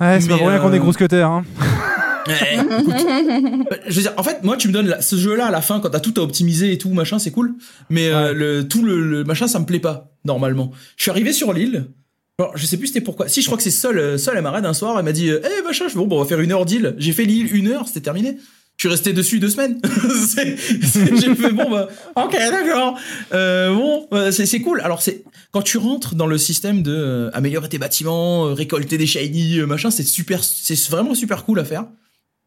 Ouais, 0.00 0.20
c'est 0.20 0.28
pas 0.28 0.38
pour 0.38 0.48
rien 0.48 0.58
qu'on 0.58 0.72
est 0.72 0.76
euh, 0.76 0.80
grosse 0.80 0.96
cutter. 0.96 1.22
Hein. 1.22 1.44
Écoute, 2.52 2.94
euh, 2.94 3.76
je 3.88 3.94
veux 3.96 4.02
dire, 4.02 4.12
en 4.16 4.22
fait, 4.22 4.42
moi, 4.44 4.56
tu 4.56 4.68
me 4.68 4.72
donnes 4.72 4.86
la- 4.88 5.00
ce 5.00 5.16
jeu-là 5.16 5.46
à 5.46 5.50
la 5.50 5.62
fin 5.62 5.80
quand 5.80 5.88
t'as 5.90 6.00
tout 6.00 6.12
à 6.18 6.20
optimiser 6.20 6.72
et 6.72 6.78
tout, 6.78 6.90
machin, 6.90 7.18
c'est 7.18 7.30
cool. 7.30 7.54
Mais 7.90 8.08
euh, 8.08 8.34
le, 8.34 8.68
tout 8.68 8.84
le, 8.84 9.00
le 9.00 9.24
machin, 9.24 9.48
ça 9.48 9.58
me 9.58 9.64
plaît 9.64 9.78
pas, 9.80 10.12
normalement. 10.24 10.70
Je 10.96 11.04
suis 11.04 11.10
arrivé 11.10 11.32
sur 11.32 11.52
l'île. 11.52 11.86
Alors, 12.38 12.56
je 12.56 12.66
sais 12.66 12.76
plus 12.76 12.88
c'était 12.88 13.00
pourquoi. 13.00 13.28
Si, 13.28 13.40
je 13.40 13.46
crois 13.46 13.56
que 13.56 13.64
c'est 13.64 13.70
seul, 13.70 13.98
euh, 13.98 14.18
seul, 14.18 14.36
elle 14.36 14.42
m'a 14.42 14.50
raid 14.50 14.64
un 14.66 14.74
soir, 14.74 14.96
elle 14.98 15.04
m'a 15.04 15.12
dit, 15.12 15.30
eh, 15.30 15.62
machin, 15.64 15.86
je 15.88 15.94
bon, 15.96 16.06
bon, 16.06 16.16
on 16.18 16.22
va 16.22 16.28
faire 16.28 16.40
une 16.40 16.52
heure 16.52 16.66
d'île. 16.66 16.94
J'ai 16.98 17.12
fait 17.12 17.24
l'île 17.24 17.54
une 17.56 17.68
heure, 17.68 17.88
c'était 17.88 18.00
terminé. 18.02 18.36
Je 18.78 18.82
suis 18.82 18.88
resté 18.90 19.12
dessus 19.12 19.40
deux 19.40 19.50
semaines. 19.50 19.80
J'ai 20.36 21.34
fait, 21.34 21.50
bon, 21.50 21.68
bah, 21.68 21.88
ok, 22.14 22.30
d'accord. 22.30 22.96
Euh, 23.32 23.74
bon, 23.74 24.06
euh, 24.12 24.30
c'est 24.30 24.60
cool. 24.60 24.80
Alors, 24.82 25.02
c'est, 25.02 25.24
quand 25.50 25.62
tu 25.62 25.78
rentres 25.78 26.14
dans 26.14 26.28
le 26.28 26.38
système 26.38 26.84
de 26.84 26.94
euh, 26.94 27.30
améliorer 27.32 27.68
tes 27.68 27.78
bâtiments, 27.78 28.46
euh, 28.46 28.52
récolter 28.52 28.96
des 28.96 29.06
shiny, 29.06 29.58
machin, 29.62 29.90
c'est 29.90 30.04
super, 30.04 30.44
c'est 30.44 30.78
vraiment 30.90 31.16
super 31.16 31.44
cool 31.44 31.58
à 31.58 31.64
faire. 31.64 31.86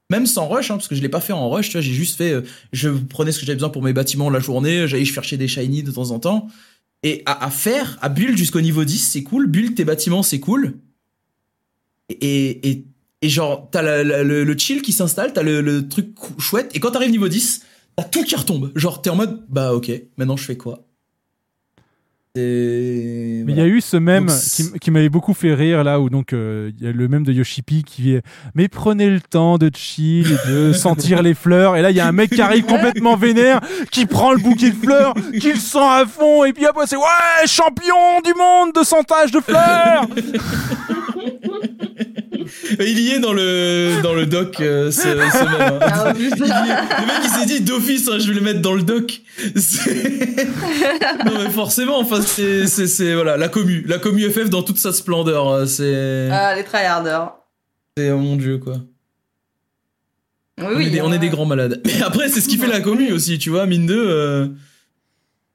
même 0.09 0.25
sans 0.25 0.47
rush, 0.47 0.71
hein, 0.71 0.75
parce 0.75 0.88
que 0.88 0.95
je 0.95 1.01
l'ai 1.01 1.09
pas 1.09 1.19
fait 1.19 1.34
en 1.34 1.49
rush, 1.49 1.67
tu 1.67 1.73
vois, 1.73 1.82
j'ai 1.82 1.91
juste 1.91 2.15
fait, 2.15 2.34
je 2.71 2.88
prenais 2.89 3.34
ce 3.34 3.39
que 3.41 3.45
j'avais 3.45 3.57
besoin 3.57 3.69
pour 3.69 3.84
mes 3.84 3.91
bâtiments 3.91 4.29
la 4.29 4.39
journée, 4.39 4.88
j'allais 4.88 5.03
chercher 5.03 5.36
des 5.36 5.49
shiny 5.49 5.84
de 5.84 5.91
temps 5.91 6.11
en 6.11 6.19
temps. 6.19 6.47
Et 7.03 7.23
à, 7.25 7.45
à 7.45 7.49
faire, 7.49 7.97
à 8.01 8.07
build 8.07 8.38
jusqu'au 8.38 8.61
niveau 8.61 8.86
10, 8.86 8.99
c'est 8.99 9.23
cool, 9.23 9.47
build 9.47 9.75
tes 9.75 9.84
bâtiments, 9.84 10.23
c'est 10.23 10.39
cool. 10.39 10.75
Et, 12.09 12.69
et, 12.69 12.86
et 13.22 13.30
genre, 13.30 13.69
t'as 13.72 13.82
la- 13.82 14.03
la- 14.03 14.24
le, 14.24 14.43
le 14.43 14.57
chill 14.57 14.82
qui 14.82 14.91
s'installe, 14.93 15.34
t'as 15.34 15.43
le, 15.43 15.61
le 15.61 15.88
truc 15.88 16.09
chouette, 16.39 16.72
et 16.76 16.80
quand 16.80 16.91
t'arrives 16.91 17.11
niveau 17.11 17.28
10, 17.28 17.63
t'as 17.95 18.03
tout 18.03 18.24
qui 18.24 18.36
retombe. 18.36 18.72
Genre, 18.76 19.01
t'es 19.01 19.09
en 19.09 19.15
mode, 19.15 19.43
bah 19.49 19.74
ok, 19.74 19.91
maintenant 20.17 20.38
je 20.38 20.43
fais 20.45 20.57
quoi? 20.57 20.86
Et 22.34 23.43
Mais 23.45 23.51
il 23.51 23.57
y 23.57 23.61
a 23.61 23.65
eu 23.67 23.82
ce 23.82 23.97
même 23.97 24.30
qui 24.80 24.89
m'avait 24.89 25.09
beaucoup 25.09 25.34
fait 25.34 25.53
rire 25.53 25.84
là 25.84 25.99
où 25.99 26.09
donc 26.09 26.32
euh, 26.32 26.72
il 26.80 26.86
y 26.86 26.88
a 26.88 26.93
le 26.93 27.09
même 27.09 27.26
de 27.26 27.34
Yoshipi 27.34 27.84
qui 27.84 28.13
est 28.13 28.22
mais 28.55 28.69
prenez 28.69 29.09
le 29.09 29.19
temps 29.19 29.57
de 29.57 29.69
chill 29.76 30.26
et 30.32 30.49
de 30.49 30.72
sentir 30.74 31.24
les 31.24 31.34
fleurs. 31.34 31.76
Et 31.76 31.82
là 31.82 31.91
il 31.91 31.97
y 31.97 31.99
a 31.99 32.07
un 32.07 32.13
mec 32.13 32.30
qui 32.32 32.39
arrive 32.41 32.63
complètement 32.63 33.17
vénère 33.17 33.59
qui 33.91 34.05
prend 34.05 34.32
le 34.32 34.38
bouquet 34.38 34.69
de 34.69 34.76
fleurs 34.78 35.13
qui 35.41 35.49
le 35.51 35.59
sent 35.59 35.78
à 35.82 36.05
fond 36.07 36.45
et 36.45 36.53
puis 36.53 36.65
après 36.65 36.88
c'est 36.88 36.95
ouais 36.95 37.47
champion 37.47 38.22
du 38.24 38.34
monde 38.34 38.72
de 38.80 38.84
sentage 38.86 39.32
de 39.34 39.41
fleurs 39.41 40.07
Il 42.79 42.99
y 42.99 43.11
est 43.11 43.19
dans 43.19 43.33
le 43.33 44.01
dans 44.03 44.13
le 44.13 44.25
doc 44.25 44.59
euh, 44.61 44.91
ce, 44.91 45.01
ce 45.01 45.07
même. 45.57 45.61
hein. 45.61 45.79
Ah, 45.81 46.13
Il 46.15 46.21
y 46.23 46.27
est- 46.27 46.35
le 46.35 47.05
mec 47.07 47.15
il 47.23 47.29
s'est 47.29 47.45
dit 47.45 47.61
d'office 47.61 48.07
hein, 48.07 48.17
je 48.19 48.27
vais 48.27 48.33
le 48.35 48.41
mettre 48.41 48.61
dans 48.61 48.73
le 48.73 48.83
doc. 48.83 49.21
Non 51.25 51.31
mais 51.43 51.49
forcément 51.49 51.99
enfin 51.99 52.21
c'est 52.21 52.67
c'est 52.67 52.87
c'est 52.87 53.13
voilà 53.13 53.37
la 53.37 53.47
commu 53.49 53.83
la 53.87 53.97
commu 53.99 54.29
FF 54.29 54.49
dans 54.49 54.63
toute 54.63 54.77
sa 54.79 54.91
splendeur 54.91 55.49
euh, 55.49 55.65
c'est 55.65 56.29
Ah, 56.31 56.55
les 56.55 56.63
tryharders. 56.63 57.31
c'est 57.97 58.11
oh 58.11 58.17
mon 58.17 58.35
dieu 58.35 58.57
quoi. 58.57 58.75
Oui, 60.59 60.65
on, 60.69 60.75
oui. 60.77 60.87
est 60.87 60.89
des, 60.91 61.01
on 61.01 61.11
est 61.11 61.17
des 61.19 61.29
grands 61.29 61.45
malades. 61.45 61.81
Mais 61.85 62.01
après 62.03 62.29
c'est 62.29 62.41
ce 62.41 62.47
qui 62.47 62.57
fait 62.57 62.67
la 62.67 62.81
commu 62.81 63.11
aussi 63.11 63.37
tu 63.39 63.49
vois 63.49 63.65
mine 63.65 63.85
de. 63.85 63.95
euh, 63.95 64.47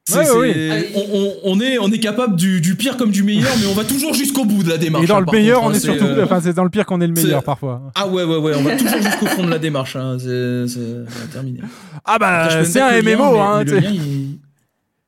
c'est- 0.08 0.18
Ouais, 0.18 0.24
c'est- 0.24 0.32
ouais, 0.34 0.92
On, 0.94 1.00
on- 1.18 1.34
on 1.56 1.60
est 1.60 1.78
on 1.78 1.90
est 1.90 1.98
capable 1.98 2.36
du, 2.36 2.60
du 2.60 2.74
pire 2.76 2.96
comme 2.96 3.10
du 3.10 3.22
meilleur 3.22 3.50
mais 3.60 3.66
on 3.66 3.74
va 3.74 3.84
toujours 3.84 4.14
jusqu'au 4.14 4.44
bout 4.44 4.62
de 4.62 4.68
la 4.70 4.78
démarche. 4.78 5.04
et 5.04 5.06
dans 5.08 5.16
hein, 5.16 5.24
le 5.26 5.32
meilleur 5.32 5.60
contre, 5.60 5.70
on 5.70 5.74
hein, 5.74 5.76
est 5.76 5.80
surtout 5.80 6.04
euh, 6.04 6.24
enfin 6.24 6.40
c'est 6.42 6.52
dans 6.52 6.64
le 6.64 6.70
pire 6.70 6.86
qu'on 6.86 7.00
est 7.00 7.06
le 7.06 7.12
meilleur 7.12 7.40
c'est- 7.40 7.44
parfois 7.46 7.82
Ah 7.94 8.06
ouais, 8.06 8.22
ouais, 8.24 8.36
ouais, 8.36 8.52
on 8.56 8.62
va 8.62 8.76
toujours 8.76 9.02
jusqu'au 9.02 9.26
fond 9.26 9.44
de 9.44 9.50
la 9.50 9.58
démarche. 9.58 9.96
Hein. 9.96 10.16
C'est 10.18 11.32
terminé. 11.32 11.60
ah 12.04 12.18
bah 12.18 12.48
c'est 12.64 12.80
un 12.80 12.92
le 12.92 13.00
lien, 13.00 13.16
MMO 13.16 13.32
mais- 13.32 13.38
hein 13.40 13.58
mais 13.58 13.64
tu 13.64 13.70
le 13.72 13.80
sais. 13.80 13.86
lien, 13.86 13.90
il- 13.92 14.38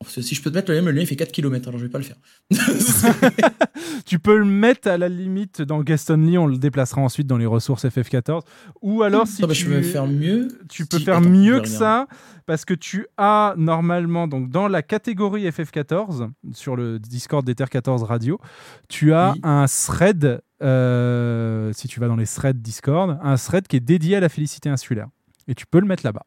Parce 0.08 0.16
que 0.16 0.22
Si 0.22 0.34
je 0.34 0.42
peux 0.42 0.50
te 0.50 0.54
mettre 0.56 0.70
le 0.72 0.78
lien, 0.78 0.84
le 0.86 0.92
lien 0.92 1.02
il 1.02 1.06
fait 1.06 1.16
4 1.16 1.30
km, 1.32 1.68
alors 1.68 1.78
je 1.78 1.84
vais 1.86 1.90
pas 1.90 1.98
le 1.98 2.04
faire. 2.04 2.16
tu 4.06 4.18
peux 4.18 4.38
le 4.38 4.44
mettre 4.44 4.88
à 4.88 4.96
la 4.98 5.08
limite 5.08 5.62
dans 5.62 5.82
guest 5.82 6.10
only 6.10 6.38
on 6.38 6.46
le 6.46 6.56
déplacera 6.58 7.00
ensuite 7.00 7.26
dans 7.26 7.36
les 7.36 7.46
ressources 7.46 7.84
FF14 7.84 8.40
ou 8.82 9.02
alors 9.02 9.26
si 9.26 9.42
Ah 9.44 9.46
bah, 9.46 9.54
tu 9.54 9.64
je 9.64 9.70
peux 9.70 9.82
faire 9.82 10.06
mieux. 10.06 10.48
tu 10.68 10.86
peux 10.86 10.98
Si- 10.98 11.04
faire 11.04 11.18
attends, 11.18 11.28
mieux 11.28 11.60
que 11.60 11.68
ça 11.68 12.06
parce 12.46 12.64
que 12.64 12.72
tu 12.74 13.06
as 13.18 13.54
normalement 13.58 14.26
donc 14.28 14.48
dans 14.50 14.68
la 14.68 14.82
catégorie 14.82 15.46
FF14 15.48 16.30
sur 16.52 16.76
le 16.76 16.98
Discord 16.98 17.44
d'Ether 17.44 17.66
14 17.70 18.02
Radio, 18.04 18.40
tu 18.88 19.12
as 19.12 19.32
Oui. 19.34 19.40
un 19.42 19.66
thread 19.66 20.40
euh, 20.62 21.70
si 21.74 21.86
tu 21.86 22.00
vas 22.00 22.08
dans 22.08 22.16
les 22.16 22.26
threads 22.26 22.54
Discord, 22.60 23.18
un 23.22 23.36
thread 23.36 23.68
qui 23.68 23.76
est 23.76 23.80
dédié 23.80 24.16
à 24.16 24.20
la 24.20 24.28
félicité 24.28 24.68
insulaire 24.70 25.08
et 25.46 25.54
tu 25.54 25.66
peux 25.66 25.80
le 25.80 25.86
mettre 25.86 26.04
là-bas. 26.04 26.24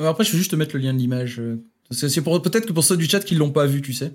Alors 0.00 0.12
Après, 0.12 0.24
je 0.24 0.32
vais 0.32 0.38
juste 0.38 0.50
te 0.50 0.56
mettre 0.56 0.74
le 0.76 0.82
lien 0.82 0.92
de 0.92 0.98
l'image. 0.98 1.40
Euh, 1.92 2.08
C'est 2.08 2.22
peut-être 2.22 2.66
que 2.66 2.72
pour 2.72 2.84
ceux 2.84 2.96
du 2.96 3.06
chat 3.06 3.20
qui 3.20 3.34
l'ont 3.34 3.50
pas 3.50 3.66
vu, 3.66 3.82
tu 3.82 3.92
sais. 3.92 4.12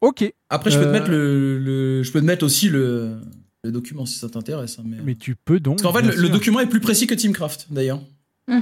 OK. 0.00 0.32
Après, 0.50 0.70
je 0.70 0.78
peux 0.78 0.84
Euh, 0.84 0.88
te 0.88 0.92
mettre 0.92 1.10
le, 1.10 1.58
le- 1.58 2.02
je 2.02 2.10
peux 2.12 2.20
te 2.20 2.24
mettre 2.24 2.44
aussi 2.44 2.68
le, 2.68 3.20
le 3.62 3.70
document 3.70 4.04
si 4.04 4.18
ça 4.18 4.28
t'intéresse. 4.28 4.78
hein, 4.78 4.84
mais... 4.84 4.96
Mais 5.04 5.14
tu 5.14 5.36
peux 5.36 5.60
donc 5.60 5.80
Parce 5.80 5.92
qu'en 5.94 6.00
fait, 6.00 6.16
le, 6.16 6.28
document 6.28 6.60
est 6.60 6.66
plus 6.68 6.80
précis 6.80 7.06
que 7.06 7.14
Teamcraft, 7.14 7.68
d'ailleurs. 7.70 8.00
Hmm. 8.48 8.60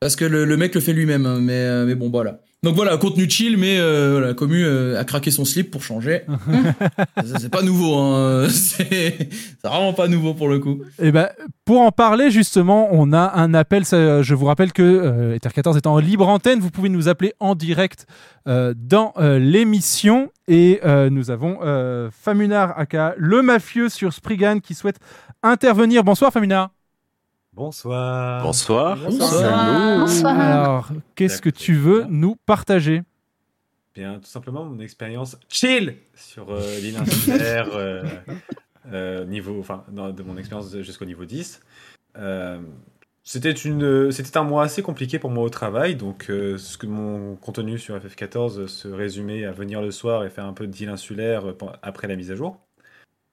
Parce 0.00 0.16
que 0.16 0.24
le, 0.24 0.44
le 0.44 0.56
mec 0.56 0.74
le 0.74 0.80
fait 0.80 0.92
lui-même, 0.92 1.26
hein, 1.26 1.38
mais, 1.40 1.52
euh, 1.54 1.86
mais 1.86 1.94
bon, 1.94 2.10
voilà. 2.10 2.40
Donc 2.64 2.74
voilà, 2.74 2.96
contenu 2.96 3.30
chill, 3.30 3.56
mais 3.56 3.78
euh, 3.78 4.18
voilà, 4.18 4.34
Commu 4.34 4.64
euh, 4.64 4.98
a 4.98 5.04
craqué 5.04 5.30
son 5.30 5.44
slip 5.44 5.70
pour 5.70 5.82
changer. 5.82 6.22
C'est 7.24 7.50
pas 7.50 7.62
nouveau, 7.62 7.96
hein. 7.96 8.48
c'est 8.50 9.28
vraiment 9.62 9.92
pas 9.92 10.08
nouveau 10.08 10.34
pour 10.34 10.48
le 10.48 10.58
coup. 10.58 10.80
Eh 11.00 11.12
ben, 11.12 11.28
pour 11.64 11.82
en 11.82 11.92
parler 11.92 12.32
justement, 12.32 12.88
on 12.90 13.12
a 13.12 13.32
un 13.36 13.54
appel. 13.54 13.84
ça, 13.84 14.22
je 14.22 14.34
vous 14.34 14.46
rappelle 14.46 14.72
que 14.72 14.82
euh, 14.82 15.36
Ether 15.36 15.50
14 15.54 15.76
est 15.76 15.86
en 15.86 15.98
libre 15.98 16.26
antenne. 16.26 16.58
Vous 16.58 16.70
pouvez 16.70 16.88
nous 16.88 17.08
appeler 17.08 17.32
en 17.38 17.54
direct 17.54 18.06
euh, 18.48 18.74
dans 18.76 19.12
euh, 19.18 19.38
l'émission. 19.38 20.32
Et 20.48 20.80
nous 21.10 21.30
avons 21.30 21.58
Famunar 22.10 22.78
aka 22.78 23.14
le 23.18 23.42
mafieux 23.42 23.90
sur 23.90 24.14
Spriggan 24.14 24.60
qui 24.60 24.74
souhaite 24.74 24.96
intervenir. 25.42 26.04
Bonsoir 26.04 26.32
Famunar. 26.32 26.70
Bonsoir. 27.58 28.44
Bonsoir. 28.44 28.96
Bonsoir. 28.98 29.98
Bonsoir. 29.98 30.40
Alors, 30.40 30.92
qu'est-ce 31.16 31.42
que 31.42 31.50
tu 31.50 31.74
veux 31.74 32.04
nous 32.08 32.36
partager? 32.36 33.02
Bien, 33.96 34.20
tout 34.20 34.28
simplement 34.28 34.64
mon 34.64 34.78
expérience 34.78 35.36
chill 35.48 35.96
sur 36.14 36.52
euh, 36.52 36.78
l'île 36.78 36.98
insulaire, 36.98 37.68
euh, 37.74 38.04
euh, 38.92 39.24
niveau, 39.24 39.58
enfin, 39.58 39.84
de 39.90 40.22
mon 40.22 40.36
expérience 40.36 40.70
jusqu'au 40.82 41.04
niveau 41.04 41.24
10. 41.24 41.58
Euh, 42.18 42.60
c'était 43.24 43.50
une, 43.50 44.12
c'était 44.12 44.36
un 44.36 44.44
mois 44.44 44.62
assez 44.62 44.82
compliqué 44.82 45.18
pour 45.18 45.30
moi 45.30 45.42
au 45.42 45.50
travail, 45.50 45.96
donc 45.96 46.30
euh, 46.30 46.58
ce 46.58 46.78
que 46.78 46.86
mon 46.86 47.34
contenu 47.34 47.76
sur 47.76 47.98
FF14 47.98 48.68
se 48.68 48.86
résumait 48.86 49.44
à 49.44 49.50
venir 49.50 49.82
le 49.82 49.90
soir 49.90 50.24
et 50.24 50.30
faire 50.30 50.44
un 50.44 50.52
peu 50.52 50.68
d'île 50.68 50.90
insulaire 50.90 51.42
après 51.82 52.06
la 52.06 52.14
mise 52.14 52.30
à 52.30 52.36
jour. 52.36 52.60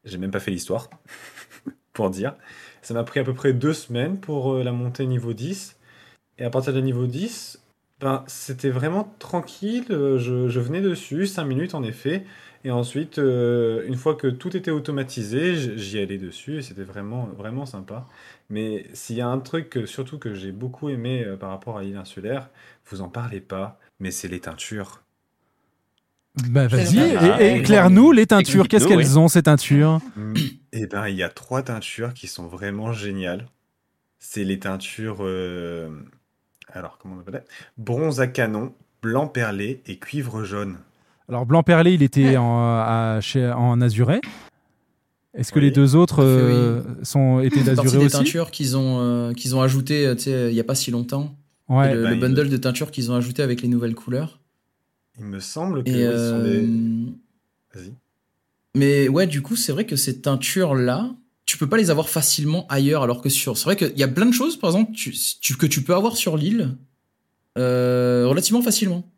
J'ai 0.04 0.18
même 0.18 0.32
pas 0.32 0.40
fait 0.40 0.50
l'histoire, 0.50 0.90
pour 1.94 2.10
dire. 2.10 2.34
Ça 2.86 2.94
m'a 2.94 3.04
pris 3.04 3.20
à 3.20 3.24
peu 3.24 3.34
près 3.34 3.52
deux 3.52 3.74
semaines 3.74 4.20
pour 4.20 4.54
euh, 4.54 4.64
la 4.64 4.72
montée 4.72 5.08
niveau 5.08 5.34
10. 5.34 5.76
Et 6.38 6.46
à 6.46 6.52
partir 6.52 6.72
de 6.72 6.82
niveau 6.82 7.08
10, 7.08 7.60
ben, 8.00 8.24
c'était 8.28 8.70
vraiment 8.70 9.16
tranquille. 9.20 9.86
euh, 9.90 10.20
Je, 10.20 10.60
venais 10.60 10.82
dessus, 10.82 11.26
5 11.26 11.46
minutes 11.46 11.74
en 11.74 11.84
effet. 11.84 12.26
Et 12.64 12.70
ensuite, 12.70 13.18
euh, 13.18 13.84
une 13.88 13.96
fois 13.96 14.14
que 14.16 14.28
tout 14.28 14.56
était 14.56 14.70
automatisé, 14.70 15.56
j'y 15.80 16.00
allais 16.00 16.20
dessus 16.20 16.60
et 16.60 16.62
c'était 16.62 16.84
vraiment, 16.84 17.26
vraiment 17.28 17.66
sympa. 17.66 18.08
Mais 18.52 18.86
s'il 18.94 19.16
y 19.18 19.22
a 19.22 19.30
un 19.30 19.40
truc 19.40 19.80
surtout 19.88 20.20
que 20.20 20.36
j'ai 20.36 20.52
beaucoup 20.52 20.90
aimé 20.90 21.26
par 21.40 21.50
rapport 21.50 21.80
à 21.80 21.84
l'île 21.84 21.98
insulaire, 21.98 22.50
vous 22.86 23.02
en 23.02 23.10
parlez 23.10 23.42
pas, 23.42 23.80
mais 24.00 24.12
c'est 24.12 24.28
les 24.28 24.42
teintures. 24.42 25.05
Bah 26.50 26.68
vas-y, 26.68 27.00
Ah, 27.18 27.42
et- 27.42 27.46
et 27.46 27.56
éclaire-nous 27.58 28.12
les 28.12 28.26
teintures. 28.28 28.68
Qu'est-ce 28.68 28.88
qu'elles 28.88 29.18
ont 29.18 29.28
ces 29.28 29.44
teintures 29.44 30.00
Eh 30.74 30.88
ben, 30.88 31.08
il 31.08 31.16
y 31.16 31.24
a 31.24 31.30
trois 31.30 31.62
teintures 31.62 32.14
qui 32.14 32.28
sont 32.28 32.48
vraiment 32.48 32.92
géniales. 32.92 33.48
C'est 34.20 34.44
les 34.44 34.60
teintures, 34.60 35.18
euh, 35.22 35.90
alors 36.74 36.98
comment 37.02 37.16
on 37.18 37.20
appelle 37.22 37.36
ça? 37.48 37.56
Bronze 37.78 38.20
à 38.20 38.28
canon, 38.28 38.74
blanc 39.02 39.28
perlé 39.28 39.82
et 39.86 39.98
cuivre 39.98 40.44
jaune. 40.44 40.78
Alors 41.30 41.46
Blanc 41.46 41.64
Perlé, 41.64 41.94
il 41.94 42.04
était 42.04 42.38
en, 42.38 42.60
à- 42.60 43.20
chez- 43.22 43.52
en 43.52 43.82
azuré. 43.82 44.22
Est-ce 45.34 45.52
que 45.52 45.60
Oui. 45.60 45.66
les 45.66 45.72
deux 45.72 45.96
autres 45.96 46.24
euh, 46.24 46.82
sont 47.04 47.40
étaient 47.40 47.64
d'azuré 47.64 47.98
des 47.98 48.06
aussi? 48.06 48.18
teintures 48.18 48.52
qu'ils 48.52 48.78
ont, 48.78 49.00
euh, 49.02 49.34
qu'ils 49.34 49.56
ont 49.56 49.62
ajouté, 49.62 50.06
euh, 50.06 50.16
tu 50.16 50.24
sais, 50.24 50.50
il 50.52 50.56
y 50.56 50.60
a 50.60 50.64
pas 50.64 50.76
si 50.76 50.92
longtemps. 50.92 51.36
Ouais. 51.68 51.96
le, 51.96 52.04
bah, 52.04 52.10
le 52.12 52.16
il- 52.16 52.20
bundle 52.22 52.50
de 52.50 52.58
teintures 52.58 52.92
qu'ils 52.92 53.12
ont 53.12 53.16
ajouté 53.16 53.42
avec 53.42 53.62
les 53.64 53.68
nouvelles 53.68 53.96
couleurs. 53.96 54.40
Il 55.20 55.26
me 55.26 55.40
semble 55.40 55.84
que 55.84 55.90
Et, 55.90 56.08
oui, 56.08 56.14
ce 56.14 56.30
sont 56.30 56.44
des... 56.44 56.64
euh, 56.64 57.06
Vas-y. 57.74 57.94
Mais 58.76 59.08
ouais, 59.08 59.28
du 59.28 59.42
coup, 59.42 59.56
c'est 59.56 59.72
vrai 59.72 59.86
que 59.86 59.96
ces 59.96 60.20
teintures-là, 60.22 61.16
tu 61.46 61.58
peux 61.58 61.68
pas 61.70 61.78
les 61.78 61.90
avoir 61.92 62.10
facilement 62.10 62.66
ailleurs, 62.68 63.04
alors 63.04 63.22
que 63.22 63.30
sur. 63.30 63.58
C'est 63.58 63.64
vrai 63.66 63.76
qu'il 63.78 63.98
y 63.98 64.04
a 64.04 64.08
plein 64.08 64.26
de 64.26 64.34
choses, 64.34 64.58
par 64.60 64.72
exemple, 64.72 64.92
tu- 64.94 65.14
tu- 65.40 65.56
que 65.56 65.66
tu 65.66 65.82
peux 65.84 65.96
avoir 65.96 66.18
sur 66.18 66.36
l'île 66.36 66.76
euh, 67.58 68.26
relativement 68.28 68.62
facilement. 68.62 69.10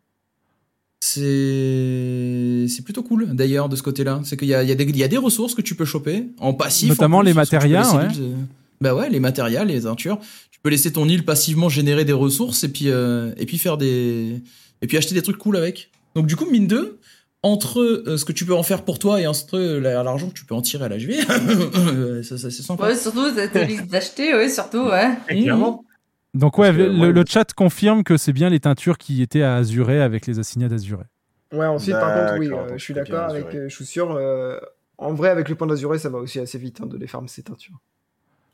C'est 1.00 2.66
c'est 2.68 2.82
plutôt 2.82 3.02
cool 3.02 3.34
d'ailleurs 3.34 3.68
de 3.68 3.76
ce 3.76 3.82
côté-là. 3.82 4.20
C'est 4.24 4.36
qu'il 4.36 4.48
y 4.48 4.54
a, 4.54 4.62
il 4.62 4.68
y, 4.68 4.72
a 4.72 4.74
des- 4.74 4.84
il 4.84 4.96
y 4.96 5.02
a 5.04 5.08
des 5.08 5.16
ressources 5.16 5.54
que 5.54 5.62
tu 5.62 5.74
peux 5.74 5.84
choper 5.84 6.28
en 6.38 6.52
passif. 6.54 6.88
Notamment 6.88 7.18
en 7.18 7.20
plus, 7.20 7.28
les 7.30 7.34
laisser 7.34 7.96
ouais. 7.96 8.08
euh, 8.20 8.34
Bah 8.80 8.94
ouais, 8.94 9.08
les 9.08 9.20
matérias, 9.20 9.64
les 9.64 9.82
teintures. 9.82 10.18
Tu 10.50 10.60
peux 10.60 10.70
laisser 10.70 10.92
ton 10.92 11.08
île 11.08 11.24
passivement 11.24 11.68
générer 11.68 12.04
des 12.04 12.12
ressources 12.12 12.64
et 12.64 12.68
puis 12.68 12.88
euh, 12.90 13.32
et 13.36 13.46
puis 13.46 13.58
faire 13.58 13.76
des 13.78 14.42
et 14.82 14.86
puis 14.86 14.96
acheter 14.96 15.14
des 15.14 15.22
trucs 15.22 15.38
cool 15.38 15.56
avec. 15.56 15.90
Donc 16.14 16.26
du 16.26 16.36
coup, 16.36 16.46
mine 16.50 16.66
2, 16.66 16.98
entre 17.42 17.80
euh, 17.80 18.16
ce 18.16 18.24
que 18.24 18.32
tu 18.32 18.44
peux 18.44 18.54
en 18.54 18.62
faire 18.62 18.84
pour 18.84 18.98
toi 18.98 19.20
et 19.20 19.26
entre 19.26 19.56
euh, 19.58 19.78
la- 19.80 20.02
l'argent 20.02 20.28
que 20.28 20.34
tu 20.34 20.44
peux 20.44 20.54
en 20.54 20.62
tirer 20.62 20.84
à 20.84 20.88
la 20.88 20.98
JV, 20.98 21.18
euh, 21.76 22.22
ça, 22.22 22.36
ça 22.38 22.50
c'est 22.50 22.62
sympa. 22.62 22.86
Ouais, 22.88 22.96
surtout, 22.96 23.30
t'as 23.34 23.62
envie 23.64 23.80
d'acheter, 23.86 24.34
ouais, 24.34 24.48
surtout, 24.48 24.84
ouais. 24.88 25.10
Clairement. 25.28 25.84
Donc 26.34 26.58
ouais, 26.58 26.70
que, 26.72 26.76
le, 26.76 27.00
ouais, 27.00 27.12
le 27.12 27.24
chat 27.26 27.52
confirme 27.54 28.04
que 28.04 28.16
c'est 28.16 28.32
bien 28.32 28.50
les 28.50 28.60
teintures 28.60 28.98
qui 28.98 29.22
étaient 29.22 29.42
à 29.42 29.56
azuré 29.56 30.00
avec 30.00 30.26
les 30.26 30.38
assignats 30.38 30.68
d'azuré. 30.68 31.04
Ouais, 31.52 31.64
ensuite, 31.66 31.98
par 31.98 32.12
contre, 32.12 32.38
oui, 32.38 32.48
euh, 32.52 32.76
je 32.76 32.84
suis 32.84 32.92
d'accord 32.94 33.28
avec. 33.30 33.54
euh, 33.54 33.68
je 33.68 33.74
suis 33.74 33.86
sûr. 33.86 34.10
euh, 34.14 34.58
en 34.98 35.14
vrai, 35.14 35.30
avec 35.30 35.48
le 35.48 35.54
point 35.54 35.66
d'azuré, 35.66 35.98
ça 35.98 36.08
va 36.10 36.18
aussi 36.18 36.38
assez 36.40 36.58
vite 36.58 36.80
hein, 36.82 36.86
de 36.86 36.98
les 36.98 37.06
farmer 37.06 37.28
ces 37.28 37.42
teintures. 37.42 37.78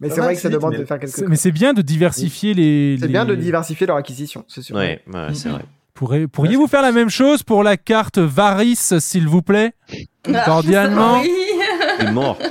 Mais 0.01 0.11
c'est 0.11 0.20
vrai 0.20 0.35
que 0.35 0.41
ça 0.41 0.49
vite, 0.49 0.59
demande 0.59 0.72
mais- 0.75 0.79
de 0.81 0.85
faire 0.85 0.99
quelque 1.01 1.16
chose. 1.16 1.27
Mais 1.29 1.37
c'est 1.37 1.51
bien 1.53 1.72
de 1.72 1.81
diversifier 1.83 2.53
les. 2.55 2.97
C'est 3.01 3.07
les- 3.07 3.12
bien 3.12 3.25
de 3.25 3.35
diversifier 3.35 3.87
leur 3.87 3.97
acquisition, 3.97 4.45
c'est 4.49 4.62
sûr. 4.62 4.77
Ouais, 4.77 5.01
ouais, 5.12 5.35
c'est 5.35 5.49
vrai. 5.49 5.64
Pourriez-vous 5.95 6.66
faire 6.66 6.82
la 6.82 6.92
même 6.92 7.09
chose 7.11 7.42
pour 7.42 7.62
la 7.62 7.76
carte 7.76 8.18
Varis, 8.18 8.76
s'il 8.99 9.28
vous 9.28 9.42
plaît? 9.42 9.74
Cordialement. 10.45 11.20
Oui. 11.20 11.30
Il 12.01 12.07
est 12.09 12.11
mort. 12.12 12.38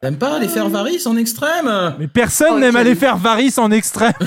T'aimes 0.00 0.18
pas 0.18 0.36
aller 0.36 0.48
faire 0.48 0.68
Varys 0.68 1.06
en 1.06 1.16
extrême? 1.16 1.94
Mais 1.98 2.06
personne 2.06 2.60
n'aime 2.60 2.76
aller 2.76 2.94
faire 2.94 3.16
Varys 3.16 3.54
en 3.58 3.70
extrême. 3.70 4.12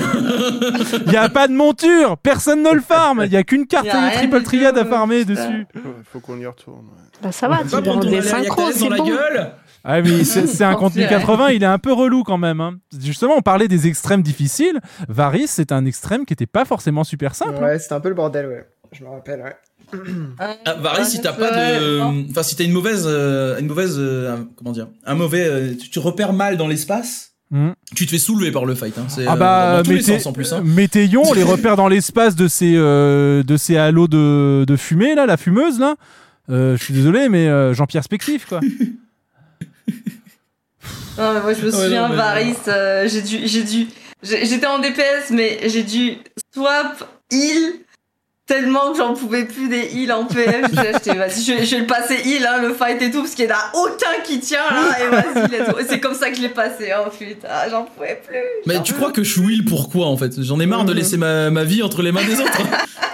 Il 1.06 1.12
y 1.12 1.18
a 1.18 1.30
pas 1.30 1.48
de 1.48 1.54
monture, 1.54 2.18
personne 2.18 2.64
ne 2.64 2.72
le 2.72 2.82
farm. 2.82 3.22
Il 3.26 3.32
y 3.32 3.38
a 3.38 3.44
qu'une 3.44 3.68
carte 3.68 3.88
a 3.88 4.08
rien 4.08 4.18
triple 4.18 4.42
triade 4.42 4.78
à 4.78 4.86
farmer 4.86 5.24
dessus. 5.24 5.68
Ouais, 5.76 5.82
faut 6.12 6.20
qu'on 6.20 6.40
y 6.40 6.46
retourne. 6.48 6.86
ouais. 6.88 7.04
Bah 7.22 7.32
ça 7.32 7.48
va, 7.48 7.60
tu 7.60 7.68
prendre 7.70 8.06
des 8.10 8.22
synchros, 8.22 8.72
dans 8.72 8.72
c'est 8.72 8.90
la 8.90 8.98
bon. 8.98 9.06
gueule 9.08 9.52
Ah 9.86 10.00
oui, 10.02 10.26
c'est 10.26 10.62
un 10.64 10.74
contenu 10.76 11.04
Enculé. 11.04 11.20
80, 11.20 11.50
il 11.52 11.64
est 11.64 11.68
un 11.68 11.78
peu 11.78 11.94
relou 11.94 12.24
quand 12.24 12.38
même. 12.38 12.60
hein. 12.60 12.76
Justement, 13.00 13.36
on 13.38 13.42
parlait 13.42 13.68
des 13.68 13.88
extrêmes 13.88 14.22
difficiles. 14.24 14.80
Varys, 15.08 15.48
c'est 15.48 15.72
un 15.72 15.86
extrême 15.86 16.26
qui 16.26 16.34
était 16.34 16.46
pas 16.48 16.66
forcément 16.66 17.04
super 17.04 17.36
simple. 17.36 17.62
Ouais, 17.64 17.78
c'était 17.80 17.94
un 17.94 18.00
peu 18.00 18.10
le 18.10 18.16
bordel, 18.16 18.48
ouais. 18.48 18.66
Je 18.92 19.04
me 19.04 19.10
rappelle, 19.10 19.42
ouais. 19.42 19.56
Ah, 20.40 20.74
Varys, 20.82 21.06
si 21.06 21.22
t'as 21.22 21.34
pas 21.34 21.52
de, 21.52 22.02
enfin 22.32 22.42
si 22.44 22.56
t'as 22.56 22.64
une 22.64 22.72
mauvaise, 22.74 23.04
euh, 23.06 23.60
une 23.60 23.68
mauvaise, 23.68 23.96
euh, 24.00 24.38
comment 24.58 24.72
dire, 24.72 24.88
un 25.06 25.14
mauvais, 25.16 25.46
euh, 25.46 25.74
tu, 25.80 25.90
tu 25.90 26.00
repères 26.00 26.34
mal 26.34 26.58
dans 26.58 26.68
l'espace, 26.68 27.34
Mhm. 27.52 27.76
tu 27.96 28.08
te 28.08 28.12
fais 28.12 28.18
soulever 28.18 28.52
par 28.52 28.66
le 28.66 28.74
fight. 28.74 28.98
Hein. 28.98 29.06
C'est, 29.08 29.28
Ah 29.28 29.34
euh, 29.34 29.36
bah, 29.36 29.78
dans 29.78 29.84
tous 29.84 29.92
les 29.92 29.98
mettez- 29.98 30.18
sens 30.18 30.26
en 30.26 30.34
plus. 30.34 30.52
Hein. 30.52 30.62
Météion, 30.66 31.22
on 31.24 31.34
les 31.34 31.44
repère 31.44 31.76
dans 31.76 31.88
l'espace 31.88 32.36
de 32.36 32.48
ces, 32.48 32.74
euh, 32.76 33.44
de 33.44 33.56
ces 33.58 33.78
halos 33.78 34.08
de, 34.08 34.66
de 34.66 34.76
fumée, 34.76 35.14
là, 35.14 35.28
la 35.28 35.38
fumeuse, 35.38 35.80
là. 35.80 35.96
Euh, 36.50 36.76
je 36.76 36.84
suis 36.84 36.94
désolé, 36.94 37.30
mais 37.30 37.48
euh, 37.48 37.74
Jean-Pierre 37.76 38.04
Spectif, 38.04 38.48
quoi. 38.48 38.60
Non, 41.18 41.34
mais 41.34 41.42
moi 41.42 41.54
je 41.54 41.66
me 41.66 41.72
souviens, 41.72 42.10
Varys, 42.10 42.56
euh, 42.68 43.08
j'ai 43.08 43.22
dû, 43.22 43.48
j'ai 43.48 43.64
dû, 43.64 43.88
j'étais 44.22 44.66
en 44.68 44.80
DPS, 44.80 45.30
mais 45.32 45.70
j'ai 45.70 45.84
dû 45.84 46.18
swap 46.54 47.10
heal 47.32 47.74
tellement 48.48 48.92
que 48.92 48.98
j'en 48.98 49.14
pouvais 49.14 49.46
plus 49.46 49.68
des 49.70 49.90
heals 49.96 50.12
en 50.14 50.26
PF. 50.26 50.68
J'ai 50.74 50.88
acheté, 50.96 51.14
vas-y, 51.14 51.42
je, 51.44 51.54
vais- 51.54 51.66
je 51.66 51.76
vais 51.76 51.82
le 51.82 51.88
passer 51.88 52.16
heal, 52.26 52.46
hein, 52.48 52.62
le 52.62 52.74
fight 52.74 53.02
et 53.02 53.10
tout, 53.12 53.22
parce 53.22 53.34
qu'il 53.34 53.46
n'y 53.48 53.52
en 53.52 53.56
a 53.56 53.72
aucun 53.74 54.22
qui 54.24 54.40
tient 54.40 54.60
là, 54.72 54.98
et 55.04 55.08
vas-y, 55.10 55.86
c'est 55.88 56.00
comme 56.00 56.14
ça 56.14 56.30
que 56.30 56.36
je 56.38 56.42
l'ai 56.42 56.50
passé, 56.50 56.92
oh 56.96 57.10
putain, 57.10 57.48
j'en 57.72 57.84
pouvais 57.86 58.22
plus. 58.26 58.38
Mais 58.68 58.82
tu 58.84 58.94
crois 58.94 59.12
que 59.12 59.24
je 59.24 59.32
suis 59.32 59.42
Will 59.42 59.66
pourquoi 59.66 60.06
en 60.08 60.18
fait? 60.18 60.42
J'en 60.44 60.60
ai 60.60 60.66
marre 60.68 60.86
de 60.86 60.94
laisser 60.94 61.18
ma, 61.18 61.50
ma 61.50 61.64
vie 61.64 61.82
entre 61.84 62.02
les 62.04 62.12
mains 62.12 62.24
des 62.24 62.40
autres. 62.40 62.62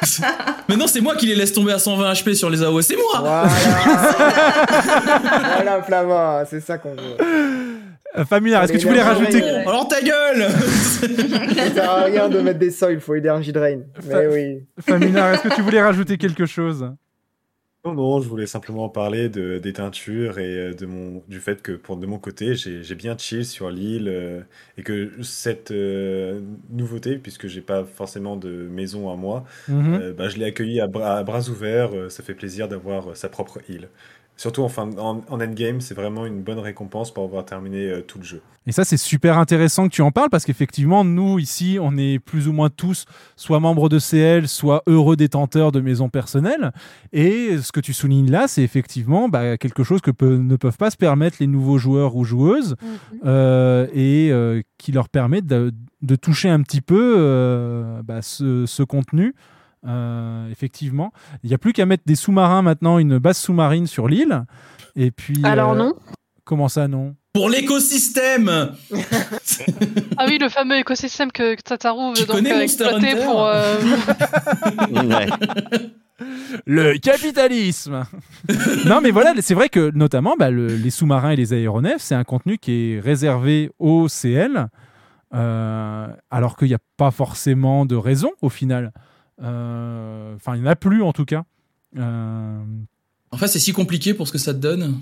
Maintenant 0.67 0.87
c'est 0.87 1.01
moi 1.01 1.15
qui 1.15 1.27
les 1.27 1.35
laisse 1.35 1.53
tomber 1.53 1.71
à 1.73 1.79
120 1.79 2.11
HP 2.13 2.33
sur 2.35 2.49
les 2.49 2.63
AOE, 2.63 2.81
c'est 2.81 2.95
moi 2.97 3.19
Voilà 3.19 3.47
Voilà, 6.03 6.45
c'est 6.49 6.59
ça 6.61 6.77
qu'on 6.77 6.91
veut. 6.95 7.80
Euh, 8.17 8.25
Familiar, 8.25 8.63
est-ce 8.63 8.73
que 8.73 8.77
tu 8.77 8.87
voulais 8.87 9.01
rajouter. 9.01 9.41
Alors 9.41 9.87
ta 9.87 10.01
gueule 10.01 10.49
Ça 10.49 11.69
sert 11.73 11.89
à 11.89 12.03
rien 12.03 12.29
de 12.29 12.39
mettre 12.41 12.59
des 12.59 12.71
soils, 12.71 12.93
il 12.93 12.99
faut 12.99 13.15
énergie 13.15 13.53
drain. 13.53 13.79
Mais 14.07 14.27
oui. 14.27 14.65
Familiar, 14.79 15.33
est-ce 15.33 15.43
que 15.43 15.55
tu 15.55 15.61
voulais 15.61 15.81
rajouter 15.81 16.17
quelque 16.17 16.45
chose? 16.45 16.91
Non, 17.83 17.93
non, 17.95 18.21
je 18.21 18.29
voulais 18.29 18.45
simplement 18.45 18.89
parler 18.89 19.27
de, 19.27 19.57
des 19.57 19.73
teintures 19.73 20.37
et 20.37 20.55
euh, 20.55 20.73
de 20.75 20.85
mon, 20.85 21.23
du 21.27 21.39
fait 21.39 21.63
que 21.63 21.71
pour, 21.71 21.97
de 21.97 22.05
mon 22.05 22.19
côté, 22.19 22.53
j'ai 22.53 22.83
j'ai 22.83 22.93
bien 22.93 23.17
chill 23.17 23.43
sur 23.43 23.71
l'île 23.71 24.07
euh, 24.07 24.41
et 24.77 24.83
que 24.83 25.09
cette 25.23 25.71
euh, 25.71 26.41
nouveauté, 26.69 27.15
puisque 27.17 27.47
j'ai 27.47 27.61
pas 27.61 27.83
forcément 27.83 28.35
de 28.35 28.51
maison 28.51 29.11
à 29.11 29.15
moi, 29.15 29.45
Mhm. 29.67 29.99
euh, 29.99 30.13
bah, 30.13 30.29
je 30.29 30.37
l'ai 30.37 30.45
accueilli 30.45 30.79
à, 30.79 30.85
bras- 30.85 31.17
à 31.17 31.23
bras 31.23 31.49
ouverts. 31.49 31.95
euh, 31.95 32.09
ça 32.09 32.21
fait 32.21 32.35
plaisir 32.35 32.67
d'avoir 32.67 33.11
euh, 33.11 33.15
sa 33.15 33.29
propre 33.29 33.57
île. 33.67 33.87
Surtout 34.41 34.63
en, 34.63 34.69
fin, 34.69 34.89
en, 34.97 35.21
en 35.29 35.39
endgame, 35.39 35.81
c'est 35.81 35.93
vraiment 35.93 36.25
une 36.25 36.41
bonne 36.41 36.57
récompense 36.57 37.13
pour 37.13 37.25
avoir 37.25 37.45
terminé 37.45 37.91
euh, 37.91 38.01
tout 38.01 38.17
le 38.17 38.23
jeu. 38.23 38.41
Et 38.65 38.71
ça, 38.71 38.83
c'est 38.83 38.97
super 38.97 39.37
intéressant 39.37 39.87
que 39.87 39.93
tu 39.93 40.01
en 40.01 40.09
parles 40.09 40.31
parce 40.31 40.45
qu'effectivement, 40.45 41.03
nous, 41.03 41.37
ici, 41.37 41.77
on 41.79 41.95
est 41.95 42.17
plus 42.17 42.47
ou 42.47 42.51
moins 42.51 42.71
tous 42.71 43.05
soit 43.35 43.59
membres 43.59 43.87
de 43.87 43.99
CL, 43.99 44.47
soit 44.47 44.81
heureux 44.87 45.15
détenteurs 45.15 45.71
de 45.71 45.79
maisons 45.79 46.09
personnelles. 46.09 46.71
Et 47.13 47.59
ce 47.61 47.71
que 47.71 47.79
tu 47.79 47.93
soulignes 47.93 48.31
là, 48.31 48.47
c'est 48.47 48.63
effectivement 48.63 49.29
bah, 49.29 49.59
quelque 49.59 49.83
chose 49.83 50.01
que 50.01 50.09
ne 50.23 50.55
peuvent 50.55 50.77
pas 50.77 50.89
se 50.89 50.97
permettre 50.97 51.37
les 51.39 51.47
nouveaux 51.47 51.77
joueurs 51.77 52.15
ou 52.15 52.23
joueuses 52.23 52.77
euh, 53.23 53.85
et 53.93 54.29
euh, 54.31 54.63
qui 54.79 54.91
leur 54.91 55.07
permet 55.09 55.43
de, 55.43 55.71
de 56.01 56.15
toucher 56.15 56.49
un 56.49 56.63
petit 56.63 56.81
peu 56.81 57.15
euh, 57.19 58.01
bah, 58.01 58.23
ce, 58.23 58.65
ce 58.65 58.81
contenu. 58.81 59.35
Euh, 59.87 60.47
effectivement, 60.51 61.11
il 61.43 61.47
n'y 61.49 61.53
a 61.53 61.57
plus 61.57 61.73
qu'à 61.73 61.85
mettre 61.85 62.03
des 62.05 62.15
sous-marins 62.15 62.61
maintenant, 62.61 62.99
une 62.99 63.17
base 63.17 63.37
sous-marine 63.37 63.87
sur 63.87 64.07
l'île. 64.07 64.43
Et 64.95 65.11
puis. 65.11 65.41
Alors 65.43 65.71
euh, 65.71 65.77
non 65.77 65.93
Comment 66.43 66.67
ça, 66.69 66.87
non? 66.87 67.15
Pour 67.33 67.49
l'écosystème 67.49 68.71
Ah 70.17 70.25
oui, 70.27 70.37
le 70.39 70.49
fameux 70.49 70.77
écosystème 70.77 71.31
que, 71.31 71.55
que 71.55 71.61
Tataru 71.61 72.13
Tu 72.13 72.21
veut 72.21 72.27
donc 72.27 72.35
connais 72.37 72.53
euh, 72.53 72.61
exploiter 72.61 73.11
Hunter 73.11 73.23
pour. 73.25 73.45
euh, 73.47 73.77
Ouais. 75.05 75.27
Le 76.65 76.97
capitalisme 76.97 78.03
Non, 78.85 78.99
mais 79.01 79.11
voilà, 79.11 79.33
c'est 79.39 79.53
vrai 79.53 79.69
que 79.69 79.91
notamment 79.95 80.35
bah, 80.37 80.51
le- 80.51 80.75
les 80.75 80.89
sous-marins 80.91 81.31
et 81.31 81.35
les 81.35 81.53
aéronefs, 81.53 82.01
c'est 82.01 82.15
un 82.15 82.23
contenu 82.23 82.57
qui 82.57 82.93
est 82.95 82.99
réservé 82.99 83.71
au 83.79 84.07
CL, 84.07 84.67
euh, 85.33 86.07
alors 86.29 86.57
qu'il 86.57 86.67
n'y 86.67 86.73
a 86.75 86.79
pas 86.97 87.11
forcément 87.11 87.85
de 87.85 87.95
raison 87.95 88.31
au 88.41 88.49
final. 88.49 88.91
Euh, 89.41 90.35
Enfin, 90.35 90.55
il 90.55 90.61
n'y 90.61 90.67
en 90.67 90.71
a 90.71 90.75
plus 90.75 91.03
en 91.03 91.13
tout 91.13 91.25
cas. 91.25 91.43
Euh, 91.97 92.59
En 93.31 93.37
fait 93.37 93.47
c'est 93.47 93.59
si 93.59 93.73
compliqué 93.73 94.13
pour 94.13 94.27
ce 94.27 94.31
que 94.31 94.37
ça 94.37 94.53
te 94.53 94.59
donne, 94.59 94.99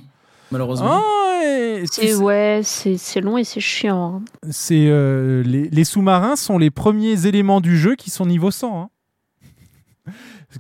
malheureusement. 0.51 0.99
ah, 1.01 1.41
et 1.45 1.83
C'est 1.91 2.15
ouais, 2.15 2.61
c'est 2.63 2.97
c'est 2.97 3.21
long 3.21 3.37
et 3.37 3.43
c'est 3.43 3.59
chiant. 3.59 4.21
hein. 4.21 4.47
c'est, 4.49 4.87
euh, 4.87 5.43
les, 5.43 5.69
les 5.69 5.83
sous-marins 5.83 6.35
sont 6.35 6.57
les 6.57 6.69
premiers 6.71 7.25
éléments 7.27 7.61
du 7.61 7.77
jeu 7.77 7.95
qui 7.95 8.09
sont 8.09 8.25
niveau 8.25 8.51
100. 8.51 8.81
hein. 8.81 8.89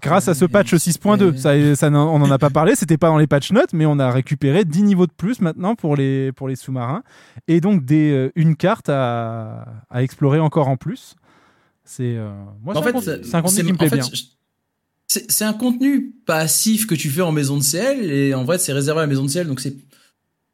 Grâce 0.03 0.27
à 0.27 0.35
ce 0.35 0.45
patch 0.45 0.73
6.2, 0.75 1.35
ça, 1.37 1.75
ça 1.75 1.87
on 1.89 2.19
n'en 2.19 2.29
a 2.29 2.37
pas 2.37 2.51
parlé, 2.51 2.75
c'était 2.75 2.97
pas 2.97 3.07
dans 3.07 3.17
les 3.17 3.25
patch 3.25 3.51
notes, 3.51 3.73
mais 3.73 3.87
on 3.87 3.97
a 3.97 4.11
récupéré 4.11 4.63
10 4.63 4.83
niveaux 4.83 5.07
de 5.07 5.11
plus 5.11 5.41
maintenant 5.41 5.73
pour 5.73 5.95
les, 5.95 6.31
pour 6.31 6.47
les 6.47 6.55
sous-marins, 6.55 7.01
et 7.47 7.59
donc 7.59 7.83
des, 7.85 8.29
une 8.35 8.55
carte 8.55 8.87
à, 8.89 9.65
à 9.89 10.03
explorer 10.03 10.39
encore 10.39 10.67
en 10.67 10.77
plus. 10.77 11.15
C'est 11.91 12.15
euh, 12.17 12.29
moi, 12.63 12.75
c'est 12.75 12.79
un 12.87 12.91
contenu- 12.91 13.23
c'est 13.23 13.35
un 13.35 13.41
contenu 13.41 13.57
c'est- 13.57 13.65
qui 13.65 13.71
me 13.73 13.77
plaît 13.77 13.87
en 13.87 13.89
fait, 13.89 13.95
bien. 13.97 14.09
je- 14.13 15.19
C'est 15.27 15.43
un 15.45 15.53
contenu 15.53 16.13
passif 16.27 16.85
que 16.85 16.93
tu 16.93 17.09
fais 17.09 17.21
en 17.21 17.31
maison 17.31 17.57
de 17.57 17.63
CL 17.63 18.11
et 18.11 18.35
en 18.35 18.43
vrai 18.43 18.59
c'est 18.59 18.73
réservé 18.73 18.99
à 18.99 19.03
la 19.03 19.07
maison 19.07 19.23
de 19.25 19.29
CL 19.29 19.47
donc 19.47 19.59
c'est 19.59 19.75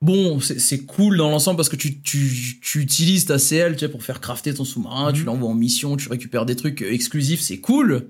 bon 0.02 0.40
c'est 0.40 0.86
cool 0.86 1.18
dans 1.18 1.30
l'ensemble 1.30 1.58
parce 1.58 1.68
que 1.68 1.76
tu, 1.76 2.00
tu, 2.02 2.60
tu 2.62 2.80
utilises 2.80 3.26
ta 3.26 3.38
CL 3.38 3.74
tu 3.74 3.80
sais, 3.82 3.90
pour 3.90 4.02
faire 4.02 4.22
crafter 4.22 4.54
ton 4.54 4.64
sous-marin, 4.64 5.10
Mhm. 5.12 5.18
tu 5.18 5.24
l'envoies 5.26 5.50
en 5.50 5.54
mission, 5.56 5.98
tu 5.98 6.08
récupères 6.08 6.46
des 6.46 6.56
trucs 6.56 6.82
exclusifs, 6.82 7.42
c'est 7.42 7.58
cool. 7.60 8.08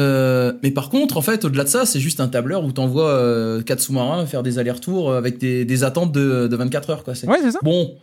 Euh, 0.00 0.52
mais 0.62 0.70
par 0.72 0.90
contre, 0.90 1.16
en 1.16 1.22
fait, 1.22 1.44
au-delà 1.46 1.64
de 1.64 1.68
ça, 1.70 1.86
c'est 1.86 2.00
juste 2.00 2.18
un 2.20 2.28
tableur 2.28 2.64
où 2.64 2.72
t'envoies 2.72 3.08
euh, 3.08 3.62
quatre 3.62 3.80
sous-marins 3.80 4.26
faire 4.26 4.42
des 4.42 4.58
allers-retours 4.58 5.14
avec 5.14 5.38
des, 5.38 5.64
des 5.64 5.84
attentes 5.84 6.12
de, 6.12 6.46
de 6.48 6.56
24 6.56 6.90
heures. 6.90 7.04
Quoi. 7.04 7.14
Ouais, 7.26 7.38
c'est 7.40 7.52
ça. 7.52 7.60
Bon. 7.62 7.96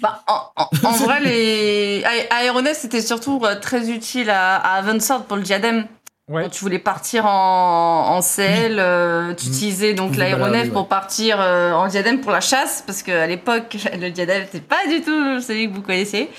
Bah, 0.00 0.22
en, 0.26 0.40
en- 0.56 0.68
en 0.88 0.92
vrai, 1.04 1.20
les 1.20 2.02
a- 2.04 2.34
aéronefs, 2.36 2.78
c'était 2.78 3.00
surtout 3.02 3.40
euh, 3.44 3.58
très 3.60 3.90
utile 3.90 4.30
à, 4.30 4.56
à 4.56 4.82
pour 5.26 5.36
le 5.36 5.42
diadème. 5.42 5.86
Quand 6.26 6.48
tu 6.48 6.60
voulais 6.60 6.78
partir 6.78 7.26
en, 7.26 8.16
en 8.16 8.22
CL, 8.22 8.78
euh, 8.78 9.34
tu 9.34 9.48
utilisais 9.48 9.92
donc 9.92 10.16
l'aéronef 10.16 10.64
ouais. 10.64 10.70
pour 10.70 10.88
partir 10.88 11.36
euh, 11.38 11.72
en 11.72 11.86
diadème 11.86 12.20
pour 12.22 12.32
la 12.32 12.40
chasse, 12.40 12.82
parce 12.86 13.02
qu'à 13.02 13.26
l'époque, 13.26 13.76
le 14.00 14.08
diadème 14.10 14.42
n'était 14.42 14.60
pas 14.60 14.86
du 14.88 15.02
tout 15.02 15.40
celui 15.42 15.68
que 15.68 15.74
vous 15.74 15.82
connaissez. 15.82 16.30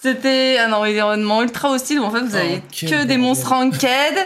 C'était 0.00 0.58
un 0.58 0.72
environnement 0.72 1.42
ultra 1.42 1.70
hostile 1.70 2.00
où 2.00 2.04
en 2.04 2.10
fait 2.10 2.20
vous 2.20 2.34
avez 2.34 2.62
quel 2.72 2.90
que 2.90 3.04
des 3.04 3.16
monstres 3.16 3.48
ranked. 3.50 4.16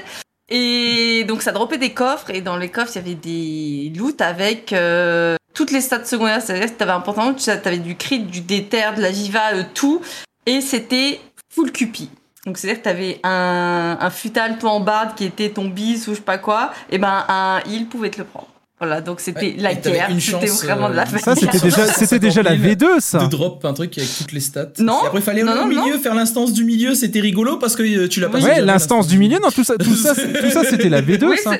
Et 0.48 1.24
donc 1.24 1.42
ça 1.42 1.52
dropait 1.52 1.78
des 1.78 1.92
coffres, 1.92 2.30
et 2.30 2.40
dans 2.40 2.56
les 2.56 2.68
coffres, 2.68 2.92
il 2.94 2.98
y 2.98 3.04
avait 3.04 3.14
des 3.14 3.92
loots 3.98 4.20
avec 4.20 4.72
euh, 4.72 5.36
toutes 5.54 5.70
les 5.70 5.80
stats 5.80 6.04
secondaires. 6.04 6.42
C'est-à-dire 6.42 6.72
que 6.72 6.76
tu 6.76 6.82
avais 6.82 6.92
un 6.92 7.00
pantalon, 7.00 7.34
tu 7.34 7.48
avais 7.50 7.78
du 7.78 7.96
crit, 7.96 8.20
du 8.20 8.40
déter, 8.40 8.94
de 8.96 9.02
la 9.02 9.10
viva, 9.10 9.54
euh, 9.54 9.62
tout. 9.74 10.00
Et 10.46 10.60
c'était 10.60 11.20
full 11.52 11.70
cupi. 11.72 12.10
Donc 12.46 12.58
c'est-à-dire 12.58 12.82
que 12.82 12.88
tu 12.88 12.90
avais 12.90 13.20
un, 13.22 13.98
un 14.00 14.10
futal 14.10 14.58
toi 14.58 14.70
en 14.70 14.80
barde 14.80 15.14
qui 15.14 15.24
était 15.24 15.50
ton 15.50 15.66
bis 15.66 16.08
ou 16.08 16.10
je 16.10 16.16
sais 16.16 16.22
pas 16.22 16.38
quoi, 16.38 16.72
et 16.90 16.98
ben 16.98 17.24
un 17.28 17.60
heal 17.70 17.86
pouvait 17.86 18.10
te 18.10 18.18
le 18.18 18.24
prendre. 18.24 18.48
Voilà, 18.80 19.00
donc 19.00 19.20
c'était 19.20 19.54
la 19.58 19.70
Et 19.70 19.80
t'avais 19.80 19.98
guerre, 19.98 20.08
c'était 20.18 20.46
vraiment 20.48 20.90
de 20.90 20.96
la 20.96 21.02
euh, 21.02 21.06
fête. 21.06 21.20
Ça, 21.20 21.36
c'était 21.36 21.60
déjà, 21.60 21.86
c'était 21.94 22.18
déjà 22.18 22.42
la 22.42 22.56
V2, 22.56 22.98
ça. 22.98 23.18
De 23.20 23.26
drop 23.28 23.64
un 23.64 23.74
truc 23.74 23.96
avec 23.96 24.10
toutes 24.18 24.32
les 24.32 24.40
stats. 24.40 24.72
Non. 24.80 25.04
Et 25.04 25.06
après, 25.06 25.20
il 25.20 25.22
fallait 25.22 25.44
Non, 25.44 25.52
au 25.52 25.54
non, 25.54 25.66
milieu, 25.68 25.98
faire 25.98 26.16
l'instance 26.16 26.52
du 26.52 26.64
milieu, 26.64 26.96
c'était 26.96 27.20
rigolo 27.20 27.58
parce 27.58 27.76
que 27.76 27.84
euh, 27.84 28.08
tu 28.08 28.18
l'as 28.18 28.28
pas 28.28 28.40
Ouais, 28.40 28.60
l'instance 28.60 29.06
du 29.06 29.18
milieu, 29.18 29.38
non, 29.38 29.50
tout 29.54 29.62
ça, 29.62 29.76
tout 29.76 29.94
ça, 29.94 30.14
tout 30.40 30.50
ça, 30.50 30.64
c'était 30.64 30.88
la 30.88 31.00
V2, 31.00 31.26
Oui, 31.26 31.38
ça. 31.38 31.52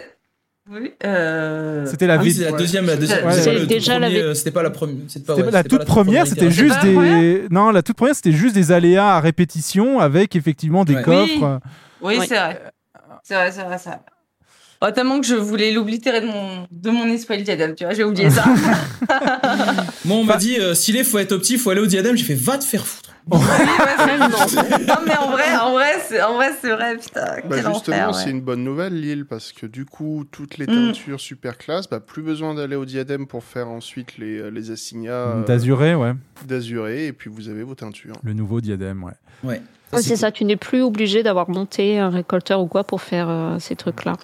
Oui, 0.71 0.93
euh... 1.05 1.85
C'était 1.87 2.07
la 2.07 2.15
Ah 2.15 2.23
oui, 2.23 2.31
V2. 2.31 2.33
c'est 2.37 2.51
la 2.51 2.53
deuxième, 2.57 2.87
la 2.87 2.97
deuxième. 2.97 3.27
Ouais. 3.27 3.33
c'était 3.33 3.59
pas 3.59 3.67
déjà 3.67 3.99
la 3.99 4.07
premier, 4.09 4.23
euh, 4.23 4.35
C'était 4.35 4.51
pas 4.53 4.63
la 4.63 4.71
première. 4.71 4.97
C'était 5.09 5.25
pas, 5.27 5.35
ouais, 5.35 5.43
la 5.43 5.47
c'était 5.47 5.63
pas 5.63 5.79
toute 5.79 5.85
première, 5.87 6.27
c'était 6.27 6.51
juste 6.51 6.75
pas 6.79 6.85
la 6.85 6.93
des. 6.93 7.47
Non, 7.51 7.71
la 7.71 7.83
toute 7.83 7.97
première, 7.97 8.15
c'était 8.15 8.33
juste 8.33 8.55
des 8.55 8.71
aléas 8.71 9.17
à 9.17 9.21
répétition 9.21 9.99
avec 9.99 10.37
effectivement 10.37 10.85
des 10.85 10.95
Ouais. 10.95 11.03
coffres. 11.03 11.61
Oui, 12.01 12.15
Oui. 12.19 12.27
c'est 12.29 12.37
vrai. 12.37 12.63
C'est 13.25 13.35
vrai, 13.35 13.51
c'est 13.53 13.63
vrai, 13.65 13.79
c'est 13.79 13.89
vrai. 13.91 13.99
Oh, 14.85 14.91
tellement 14.93 15.21
que 15.21 15.27
je 15.27 15.35
voulais 15.35 15.71
l'oblitérer 15.73 16.21
de 16.21 16.27
mon, 16.27 16.67
de 16.71 16.91
mon 16.91 17.07
esprit 17.07 17.39
le 17.39 17.45
diadème, 17.45 17.75
tu 17.77 17.85
vois, 17.85 17.95
j'ai 17.95 18.03
oublié 18.05 18.31
ça. 18.31 18.45
Moi, 20.05 20.17
on 20.17 20.25
m'a 20.25 20.37
dit, 20.37 20.59
euh, 20.59 20.75
s'il 20.75 20.97
est, 20.97 21.05
faut 21.05 21.19
être 21.19 21.33
opti, 21.33 21.57
faut 21.57 21.71
aller 21.71 21.81
au 21.81 21.87
diadème. 21.87 22.17
J'ai 22.17 22.25
fait, 22.25 22.35
va 22.35 22.59
te 22.59 22.65
faire 22.65 22.85
foutre. 22.87 23.12
Oui, 23.31 23.39
ouais, 23.39 23.47
c'est- 24.49 24.59
non, 24.87 24.95
mais 25.07 25.17
en 25.17 25.31
vrai, 25.31 25.57
en 25.57 25.73
vrai, 25.73 25.93
c'est, 26.09 26.23
en 26.23 26.35
vrai, 26.35 26.51
c'est 26.61 26.73
vrai, 26.73 26.97
putain. 26.97 27.21
Bah, 27.49 27.57
quel 27.57 27.67
justement, 27.73 27.97
enfer, 28.09 28.15
c'est 28.15 28.25
ouais. 28.27 28.31
une 28.33 28.41
bonne 28.41 28.65
nouvelle, 28.65 29.01
Lille, 29.01 29.25
parce 29.27 29.53
que 29.53 29.67
du 29.67 29.85
coup, 29.85 30.25
toutes 30.31 30.59
les 30.59 30.67
Mm. 30.67 30.87
teintures 30.87 31.21
super 31.21 31.57
classe, 31.59 31.89
bah, 31.89 32.01
plus 32.01 32.23
besoin 32.23 32.55
d'aller 32.55 32.77
au 32.77 32.85
diadème 32.85 33.27
pour 33.27 33.45
faire 33.45 33.69
ensuite 33.69 34.19
les, 34.19 34.51
les 34.51 34.71
assignats 34.73 35.13
euh, 35.13 35.45
D'azuré, 35.45 35.95
ouais. 35.95 36.13
d'azuré, 36.47 37.07
et 37.07 37.13
puis 37.13 37.31
vous 37.31 37.49
avez 37.49 37.63
vos 37.63 37.75
teintures. 37.77 38.17
Le 38.25 38.33
nouveau 38.33 38.61
diadème, 38.61 39.05
ouais. 39.05 39.13
Ouais. 39.45 39.63
Ouais, 39.93 40.01
c'est 40.03 40.17
ça, 40.17 40.33
tu 40.33 40.45
n'es 40.45 40.57
plus 40.57 40.81
obligé 40.83 41.23
d'avoir 41.23 41.51
monté 41.51 41.99
un 41.99 42.09
récolteur 42.09 42.61
ou 42.61 42.67
quoi 42.67 42.83
pour 42.83 43.03
faire 43.03 43.29
euh, 43.29 43.59
ces 43.59 43.77
trucs-là. 43.77 44.15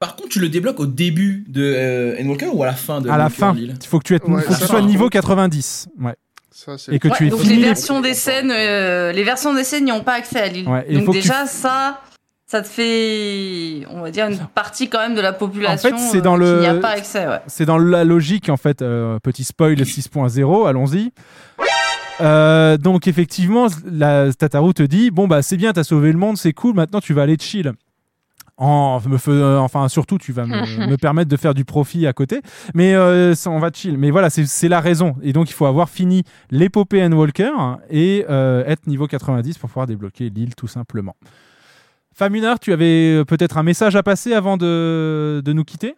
Par 0.00 0.16
contre, 0.16 0.30
tu 0.30 0.40
le 0.40 0.48
débloques 0.48 0.80
au 0.80 0.86
début 0.86 1.44
de 1.46 1.62
euh, 1.62 2.20
Endwalker 2.20 2.48
ou 2.54 2.62
à 2.62 2.66
la 2.66 2.72
fin 2.72 3.00
de 3.02 3.08
à 3.10 3.18
la 3.18 3.28
fin, 3.28 3.54
il 3.54 3.76
faut 3.86 3.98
que 3.98 4.04
tu, 4.04 4.14
aies, 4.14 4.20
Ouais, 4.26 4.40
faut 4.42 4.54
que 4.54 4.58
tu 4.58 4.66
sois 4.66 4.80
niveau 4.80 5.04
contre. 5.04 5.12
90. 5.12 5.88
Ouais. 6.00 6.14
Ça, 6.52 6.76
c'est 6.78 6.92
Et 6.94 6.98
que 6.98 7.08
Ouais, 7.08 7.14
tu 7.16 7.26
aies 7.26 7.30
donc 7.30 7.40
fini 7.40 7.56
les 7.56 7.62
versions 7.64 8.00
des 8.00 8.14
scènes, 8.14 8.50
euh, 8.54 9.12
les 9.12 9.22
versions 9.24 9.54
des 9.54 9.64
scènes 9.64 9.84
n'y 9.84 9.92
ont 9.92 10.02
pas 10.02 10.14
accès 10.14 10.40
à 10.40 10.46
l'île. 10.48 10.68
Ouais, 10.68 10.84
donc 10.92 11.04
tu 11.06 11.10
déjà 11.12 11.46
ça, 11.46 12.00
ça 12.46 12.60
te 12.62 12.66
fait, 12.66 13.86
on 13.90 14.00
va 14.00 14.10
dire 14.10 14.26
une 14.26 14.38
partie 14.54 14.88
quand 14.88 14.98
même 14.98 15.14
de 15.14 15.20
la 15.20 15.32
population 15.32 15.90
En 15.90 15.96
fait, 15.96 16.02
c'est 16.10 16.20
dans 16.20 16.34
euh, 16.34 16.38
qui 16.38 16.44
le- 16.54 16.60
n'y 16.60 16.66
a 16.66 16.74
pas 16.80 16.88
accès. 16.90 17.26
Ouais. 17.26 17.40
C'est 17.46 17.66
dans 17.66 17.78
la 17.78 18.02
logique, 18.04 18.48
en 18.48 18.56
fait, 18.56 18.82
euh, 18.82 19.18
petit 19.22 19.44
spoil 19.44 19.76
6.0, 19.76 20.66
allons-y. 20.66 21.12
Euh, 22.20 22.76
donc 22.76 23.06
effectivement, 23.08 23.68
la 23.90 24.30
Tataru 24.32 24.74
te 24.74 24.82
dit 24.82 25.10
bon 25.10 25.26
bah 25.26 25.40
c'est 25.40 25.56
bien, 25.56 25.72
t'as 25.72 25.84
sauvé 25.84 26.12
le 26.12 26.18
monde, 26.18 26.36
c'est 26.36 26.52
cool. 26.52 26.74
Maintenant 26.74 27.00
tu 27.00 27.14
vas 27.14 27.22
aller 27.22 27.36
chill. 27.40 27.72
En, 28.62 29.00
me 29.08 29.16
fais- 29.16 29.30
euh, 29.30 29.58
enfin 29.58 29.88
surtout 29.88 30.18
tu 30.18 30.32
vas 30.32 30.44
me, 30.44 30.86
me 30.90 30.96
permettre 30.96 31.30
de 31.30 31.36
faire 31.38 31.54
du 31.54 31.64
profit 31.64 32.06
à 32.06 32.12
côté, 32.12 32.42
mais 32.74 32.94
euh, 32.94 33.34
ça, 33.34 33.50
on 33.50 33.58
va 33.58 33.70
chill. 33.72 33.96
Mais 33.96 34.10
voilà, 34.10 34.28
c'est 34.28 34.68
la 34.68 34.80
raison. 34.80 35.16
Et 35.22 35.32
donc 35.32 35.48
il 35.48 35.54
faut 35.54 35.64
avoir 35.64 35.88
fini 35.88 36.24
l'épopée 36.50 37.00
Walker 37.12 37.50
et 37.88 38.26
euh, 38.28 38.62
être 38.66 38.86
niveau 38.86 39.06
90 39.06 39.56
pour 39.56 39.70
pouvoir 39.70 39.86
débloquer 39.86 40.28
l'île 40.28 40.54
tout 40.54 40.68
simplement. 40.68 41.16
Famunar, 42.12 42.60
tu 42.60 42.72
avais 42.74 43.24
peut-être 43.24 43.56
un 43.56 43.62
message 43.62 43.96
à 43.96 44.02
passer 44.02 44.34
avant 44.34 44.58
de, 44.58 45.40
de 45.42 45.52
nous 45.54 45.64
quitter? 45.64 45.96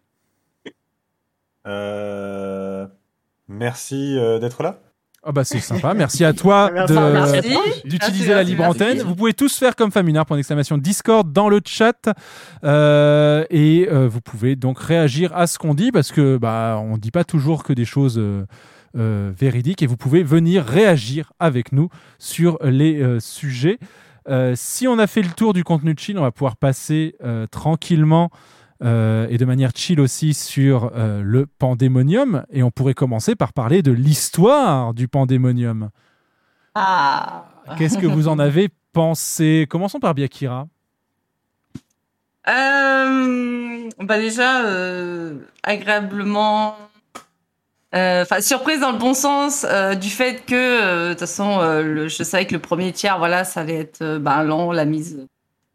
Euh, 1.66 2.86
Merci 3.48 4.16
euh, 4.18 4.38
d'être 4.38 4.62
là. 4.62 4.78
Ah 5.24 5.30
bah 5.30 5.44
c'est 5.44 5.60
sympa, 5.60 5.94
merci 5.94 6.24
à 6.24 6.32
toi 6.32 6.68
d'utiliser 7.84 8.34
la 8.34 8.42
libre 8.42 8.62
merci. 8.62 8.82
antenne. 8.82 9.02
Vous 9.02 9.14
pouvez 9.14 9.34
tous 9.34 9.56
faire 9.56 9.76
comme 9.76 9.92
Famunar 9.92 10.26
pour 10.26 10.36
exclamation 10.36 10.78
Discord 10.78 11.32
dans 11.32 11.48
le 11.48 11.60
chat 11.64 12.08
Euh, 12.64 13.44
et 13.50 13.88
euh, 13.88 14.08
vous 14.08 14.20
pouvez 14.20 14.56
donc 14.56 14.80
réagir 14.80 15.32
à 15.36 15.46
ce 15.46 15.58
qu'on 15.58 15.74
dit 15.74 15.92
parce 15.92 16.10
que 16.10 16.38
bah 16.38 16.80
on 16.82 16.96
dit 16.96 17.12
pas 17.12 17.22
toujours 17.22 17.62
que 17.62 17.72
des 17.72 17.84
choses 17.84 18.18
euh, 18.18 19.32
véridiques 19.38 19.82
et 19.82 19.86
vous 19.86 19.96
pouvez 19.96 20.24
venir 20.24 20.64
réagir 20.64 21.32
avec 21.38 21.70
nous 21.70 21.88
sur 22.18 22.58
les 22.64 23.18
sujets. 23.20 23.78
Si 24.54 24.88
on 24.88 24.98
a 24.98 25.06
fait 25.06 25.22
le 25.22 25.30
tour 25.30 25.52
du 25.52 25.62
contenu 25.62 25.94
de 25.94 26.00
chill, 26.00 26.18
on 26.18 26.22
va 26.22 26.32
pouvoir 26.32 26.56
passer 26.56 27.16
tranquillement 27.52 28.30
euh, 28.82 29.26
et 29.30 29.38
de 29.38 29.44
manière 29.44 29.70
chill 29.74 30.00
aussi 30.00 30.34
sur 30.34 30.90
euh, 30.94 31.22
le 31.22 31.46
pandémonium. 31.46 32.44
Et 32.50 32.62
on 32.62 32.70
pourrait 32.70 32.94
commencer 32.94 33.34
par 33.36 33.52
parler 33.52 33.82
de 33.82 33.92
l'histoire 33.92 34.94
du 34.94 35.08
pandémonium. 35.08 35.90
Ah. 36.74 37.44
Qu'est-ce 37.78 37.98
que 37.98 38.06
vous 38.06 38.28
en 38.28 38.38
avez 38.40 38.68
pensé? 38.92 39.66
Commençons 39.70 40.00
par 40.00 40.14
Biakira. 40.14 40.66
Euh, 42.48 43.88
bah 44.00 44.18
déjà 44.18 44.62
agréablement, 45.62 46.74
euh, 47.94 48.22
enfin 48.22 48.40
surprise 48.40 48.80
dans 48.80 48.90
le 48.90 48.98
bon 48.98 49.14
sens 49.14 49.64
euh, 49.68 49.94
du 49.94 50.08
fait 50.08 50.44
que 50.44 50.54
euh, 50.54 51.08
de 51.08 51.12
toute 51.12 51.20
façon 51.20 51.60
le- 51.60 52.08
je 52.08 52.22
savais 52.24 52.46
que 52.46 52.54
le 52.54 52.58
premier 52.60 52.90
tiers 52.92 53.18
voilà 53.18 53.44
ça 53.44 53.60
allait 53.60 53.78
être 53.78 54.18
ben, 54.18 54.42
lent 54.42 54.72
la 54.72 54.84
mise 54.86 55.24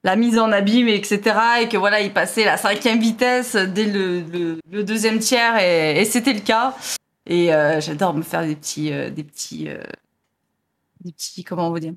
la 0.03 0.15
mise 0.15 0.37
en 0.37 0.51
abîme 0.51 0.87
etc 0.87 1.37
et 1.61 1.67
que 1.67 1.77
voilà 1.77 2.01
il 2.01 2.13
passait 2.13 2.45
la 2.45 2.57
cinquième 2.57 2.99
vitesse 2.99 3.55
dès 3.55 3.85
le, 3.85 4.59
deuxième 4.83 5.19
tiers 5.19 5.57
et, 5.57 6.05
c'était 6.05 6.33
le 6.33 6.39
cas 6.39 6.75
et 7.25 7.53
euh, 7.53 7.81
j'adore 7.81 8.13
me 8.13 8.21
faire 8.21 8.45
des 8.45 8.55
petits 8.55 8.93
euh, 8.93 9.09
des 9.09 9.23
petits 9.23 9.69
euh, 9.69 9.81
des 11.01 11.11
petits 11.11 11.43
comment 11.43 11.69
on 11.69 11.73
dire 11.73 11.93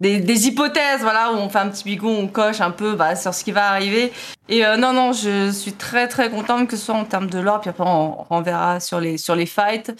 des, 0.00 0.48
hypothèses, 0.48 1.00
voilà, 1.00 1.32
où 1.32 1.36
on 1.36 1.48
fait 1.48 1.60
un 1.60 1.70
petit 1.70 1.84
bigon, 1.84 2.14
on 2.18 2.26
coche 2.26 2.60
un 2.60 2.72
peu 2.72 2.94
bah, 2.94 3.16
sur 3.16 3.32
ce 3.32 3.42
qui 3.42 3.52
va 3.52 3.70
arriver. 3.70 4.12
Et 4.50 4.62
non, 4.76 4.92
non, 4.92 5.12
je 5.12 5.50
suis 5.50 5.72
très 5.72 6.08
très 6.08 6.30
contente 6.30 6.68
que 6.68 6.76
ce 6.76 6.84
soit 6.86 6.94
en 6.96 7.06
termes 7.06 7.30
de 7.30 7.38
lore, 7.38 7.62
puis 7.62 7.70
après 7.70 7.84
on, 7.86 8.26
on 8.28 8.42
verra 8.42 8.80
sur 8.80 9.00
les, 9.00 9.16
sur 9.16 9.34
les 9.34 9.46
fights. 9.46 9.94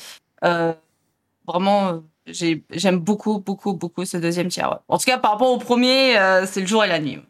Vraiment, 1.46 2.02
j'ai- 2.26 2.64
j'aime 2.70 2.98
beaucoup, 2.98 3.38
beaucoup, 3.38 3.72
beaucoup 3.72 4.04
ce 4.04 4.18
deuxième 4.18 4.48
tiers. 4.48 4.80
En 4.88 4.98
tout 4.98 5.06
cas, 5.06 5.16
par 5.16 5.30
rapport 5.32 5.50
au 5.50 5.58
premier, 5.58 6.16
c'est 6.46 6.60
le 6.60 6.66
jour 6.66 6.84
et 6.84 6.88
la 6.88 6.98
nuit. 6.98 7.20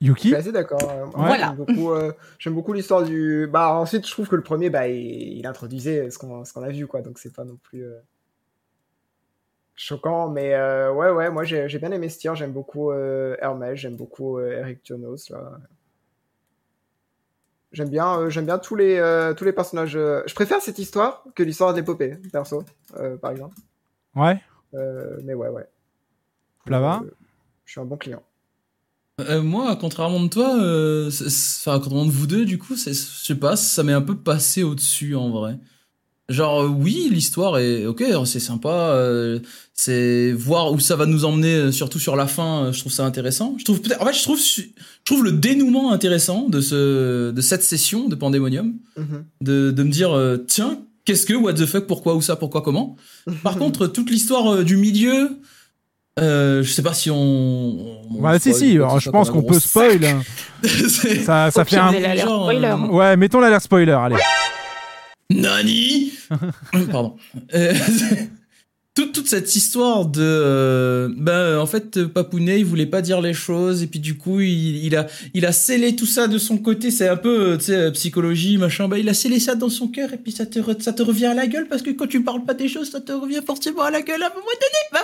Yuki 0.00 0.28
Je 0.28 0.34
suis 0.34 0.36
assez 0.36 0.52
d'accord. 0.52 0.80
Voilà. 1.14 1.48
J'aime 1.48 1.56
beaucoup, 1.56 1.92
euh, 1.92 2.12
j'aime 2.38 2.54
beaucoup 2.54 2.72
l'histoire 2.72 3.02
du. 3.02 3.48
Bah 3.50 3.72
ensuite, 3.74 4.06
je 4.06 4.12
trouve 4.12 4.28
que 4.28 4.36
le 4.36 4.42
premier, 4.42 4.70
bah, 4.70 4.86
il, 4.88 5.38
il 5.38 5.46
introduisait 5.46 6.10
ce 6.10 6.18
qu'on 6.18 6.44
qu'on 6.44 6.62
a 6.62 6.68
vu, 6.68 6.86
quoi. 6.86 7.02
Donc 7.02 7.18
c'est 7.18 7.34
pas 7.34 7.44
non 7.44 7.56
plus 7.56 7.84
euh, 7.84 7.98
choquant, 9.74 10.30
mais 10.30 10.54
euh, 10.54 10.92
ouais, 10.92 11.10
ouais. 11.10 11.30
Moi, 11.30 11.44
j'ai 11.44 11.68
j'ai 11.68 11.78
bien 11.80 11.90
aimé 11.90 12.08
ce 12.08 12.18
tir. 12.18 12.36
J'aime 12.36 12.52
beaucoup 12.52 12.92
Hermès, 12.92 13.76
j'aime 13.76 13.96
beaucoup 13.96 14.38
Eric 14.40 14.80
Jonos 14.84 15.30
là. 15.30 15.58
J'aime 17.72 17.90
bien, 17.90 18.30
j'aime 18.30 18.46
bien 18.46 18.58
tous 18.58 18.76
les 18.76 19.32
tous 19.36 19.44
les 19.44 19.52
personnages. 19.52 19.92
Je 19.92 20.34
préfère 20.34 20.60
cette 20.60 20.78
histoire 20.78 21.24
que 21.34 21.42
l'histoire 21.42 21.72
de 21.72 21.78
l'épopée, 21.78 22.16
perso, 22.32 22.64
par 23.20 23.32
exemple. 23.32 23.56
Ouais. 24.14 24.40
Mais 25.24 25.34
ouais, 25.34 25.48
ouais. 25.48 25.66
Plava 26.64 27.02
Je 27.64 27.72
suis 27.72 27.80
un 27.80 27.84
bon 27.84 27.96
client. 27.96 28.22
Euh, 29.20 29.42
moi, 29.42 29.76
contrairement 29.80 30.22
de 30.22 30.28
toi, 30.28 30.56
euh, 30.60 31.10
enfin, 31.26 31.80
contrairement 31.80 32.06
de 32.06 32.10
vous 32.12 32.26
deux, 32.26 32.44
du 32.44 32.58
coup, 32.58 32.76
c'est- 32.76 32.92
je 32.94 33.24
sais 33.26 33.34
pas, 33.34 33.56
ça 33.56 33.82
m'est 33.82 33.92
un 33.92 34.00
peu 34.00 34.16
passé 34.16 34.62
au-dessus 34.62 35.14
en 35.16 35.30
vrai. 35.30 35.58
Genre, 36.28 36.62
euh, 36.64 36.68
oui, 36.68 37.08
l'histoire 37.10 37.58
est 37.58 37.86
ok, 37.86 38.04
c'est 38.26 38.38
sympa, 38.38 38.68
euh, 38.92 39.40
c'est 39.72 40.30
voir 40.32 40.72
où 40.72 40.78
ça 40.78 40.94
va 40.94 41.06
nous 41.06 41.24
emmener, 41.24 41.72
surtout 41.72 41.98
sur 41.98 42.16
la 42.16 42.26
fin, 42.26 42.70
je 42.70 42.78
trouve 42.80 42.92
ça 42.92 43.06
intéressant. 43.06 43.56
Je 43.58 43.64
trouve 43.64 43.80
peut-être, 43.80 44.02
en 44.02 44.06
fait, 44.06 44.12
je 44.12 44.22
trouve, 44.22 44.38
je 44.38 44.62
trouve 45.06 45.24
le 45.24 45.32
dénouement 45.32 45.90
intéressant 45.90 46.48
de 46.48 46.60
ce, 46.60 47.30
de 47.30 47.40
cette 47.40 47.62
session 47.64 48.08
de 48.08 48.14
Pandemonium, 48.14 48.74
Mhm. 48.98 49.24
de, 49.40 49.70
de 49.70 49.82
me 49.82 49.90
dire, 49.90 50.10
tiens, 50.46 50.78
qu'est-ce 51.06 51.24
que, 51.24 51.32
what 51.32 51.54
the 51.54 51.64
fuck, 51.64 51.86
pourquoi, 51.86 52.14
où 52.14 52.20
ça, 52.20 52.36
pourquoi, 52.36 52.60
comment? 52.60 52.96
Par 53.42 53.56
contre, 53.58 53.86
toute 53.86 54.10
l'histoire 54.10 54.62
du 54.64 54.76
milieu, 54.76 55.30
euh, 56.18 56.62
je 56.62 56.70
sais 56.72 56.82
pas 56.82 56.94
si 56.94 57.10
on. 57.10 57.16
on 57.16 58.20
Ouais, 58.20 58.38
si, 58.38 58.52
spoil 58.52 58.54
si, 58.54 58.72
je 58.98 59.10
pense 59.10 59.30
qu'on 59.30 59.42
peut 59.42 59.58
spoil. 59.60 60.04
hein. 60.04 60.22
Ça, 61.24 61.50
ça 61.50 61.64
fait 61.64 61.76
un. 61.76 61.92
spoiler. 61.92 62.66
euh, 62.66 62.76
Ouais, 62.90 63.16
mettons 63.16 63.40
l'alerte 63.40 63.62
spoiler, 63.64 63.92
allez. 63.92 64.16
Nani? 65.30 66.12
Pardon. 66.90 67.16
Euh, 67.54 67.74
toute, 69.02 69.12
toute 69.12 69.28
cette 69.28 69.54
histoire 69.54 70.06
de... 70.06 70.20
euh, 70.22 71.08
ben, 71.16 71.58
en 71.58 71.66
fait, 71.66 72.04
Papounet, 72.06 72.58
il 72.58 72.64
voulait 72.64 72.86
pas 72.86 73.00
dire 73.00 73.20
les 73.20 73.32
choses, 73.32 73.82
et 73.82 73.86
puis 73.86 74.00
du 74.00 74.16
coup, 74.16 74.40
il, 74.40 74.84
il 74.84 74.96
a, 74.96 75.06
il 75.34 75.46
a 75.46 75.52
scellé 75.52 75.94
tout 75.94 76.06
ça 76.06 76.26
de 76.26 76.36
son 76.38 76.58
côté, 76.58 76.90
c'est 76.90 77.06
un 77.08 77.16
peu, 77.16 77.52
euh, 77.52 77.56
tu 77.56 77.66
sais, 77.66 77.74
euh, 77.76 77.90
psychologie, 77.92 78.58
machin, 78.58 78.88
ben, 78.88 78.96
il 78.96 79.08
a 79.08 79.14
scellé 79.14 79.38
ça 79.38 79.54
dans 79.54 79.68
son 79.68 79.86
cœur, 79.86 80.12
et 80.12 80.16
puis 80.16 80.32
ça 80.32 80.46
te, 80.46 80.58
re- 80.58 80.80
ça 80.80 80.92
te 80.92 81.02
revient 81.02 81.26
à 81.26 81.34
la 81.34 81.46
gueule, 81.46 81.68
parce 81.68 81.82
que 81.82 81.90
quand 81.90 82.08
tu 82.08 82.22
parles 82.24 82.44
pas 82.44 82.54
des 82.54 82.66
choses, 82.68 82.90
ça 82.90 83.00
te 83.00 83.12
revient 83.12 83.40
forcément 83.46 83.82
à 83.82 83.90
la 83.92 84.02
gueule 84.02 84.22
à 84.22 84.26
un 84.26 84.30
moment 84.30 84.46
donné, 84.60 84.80
ben 84.92 85.00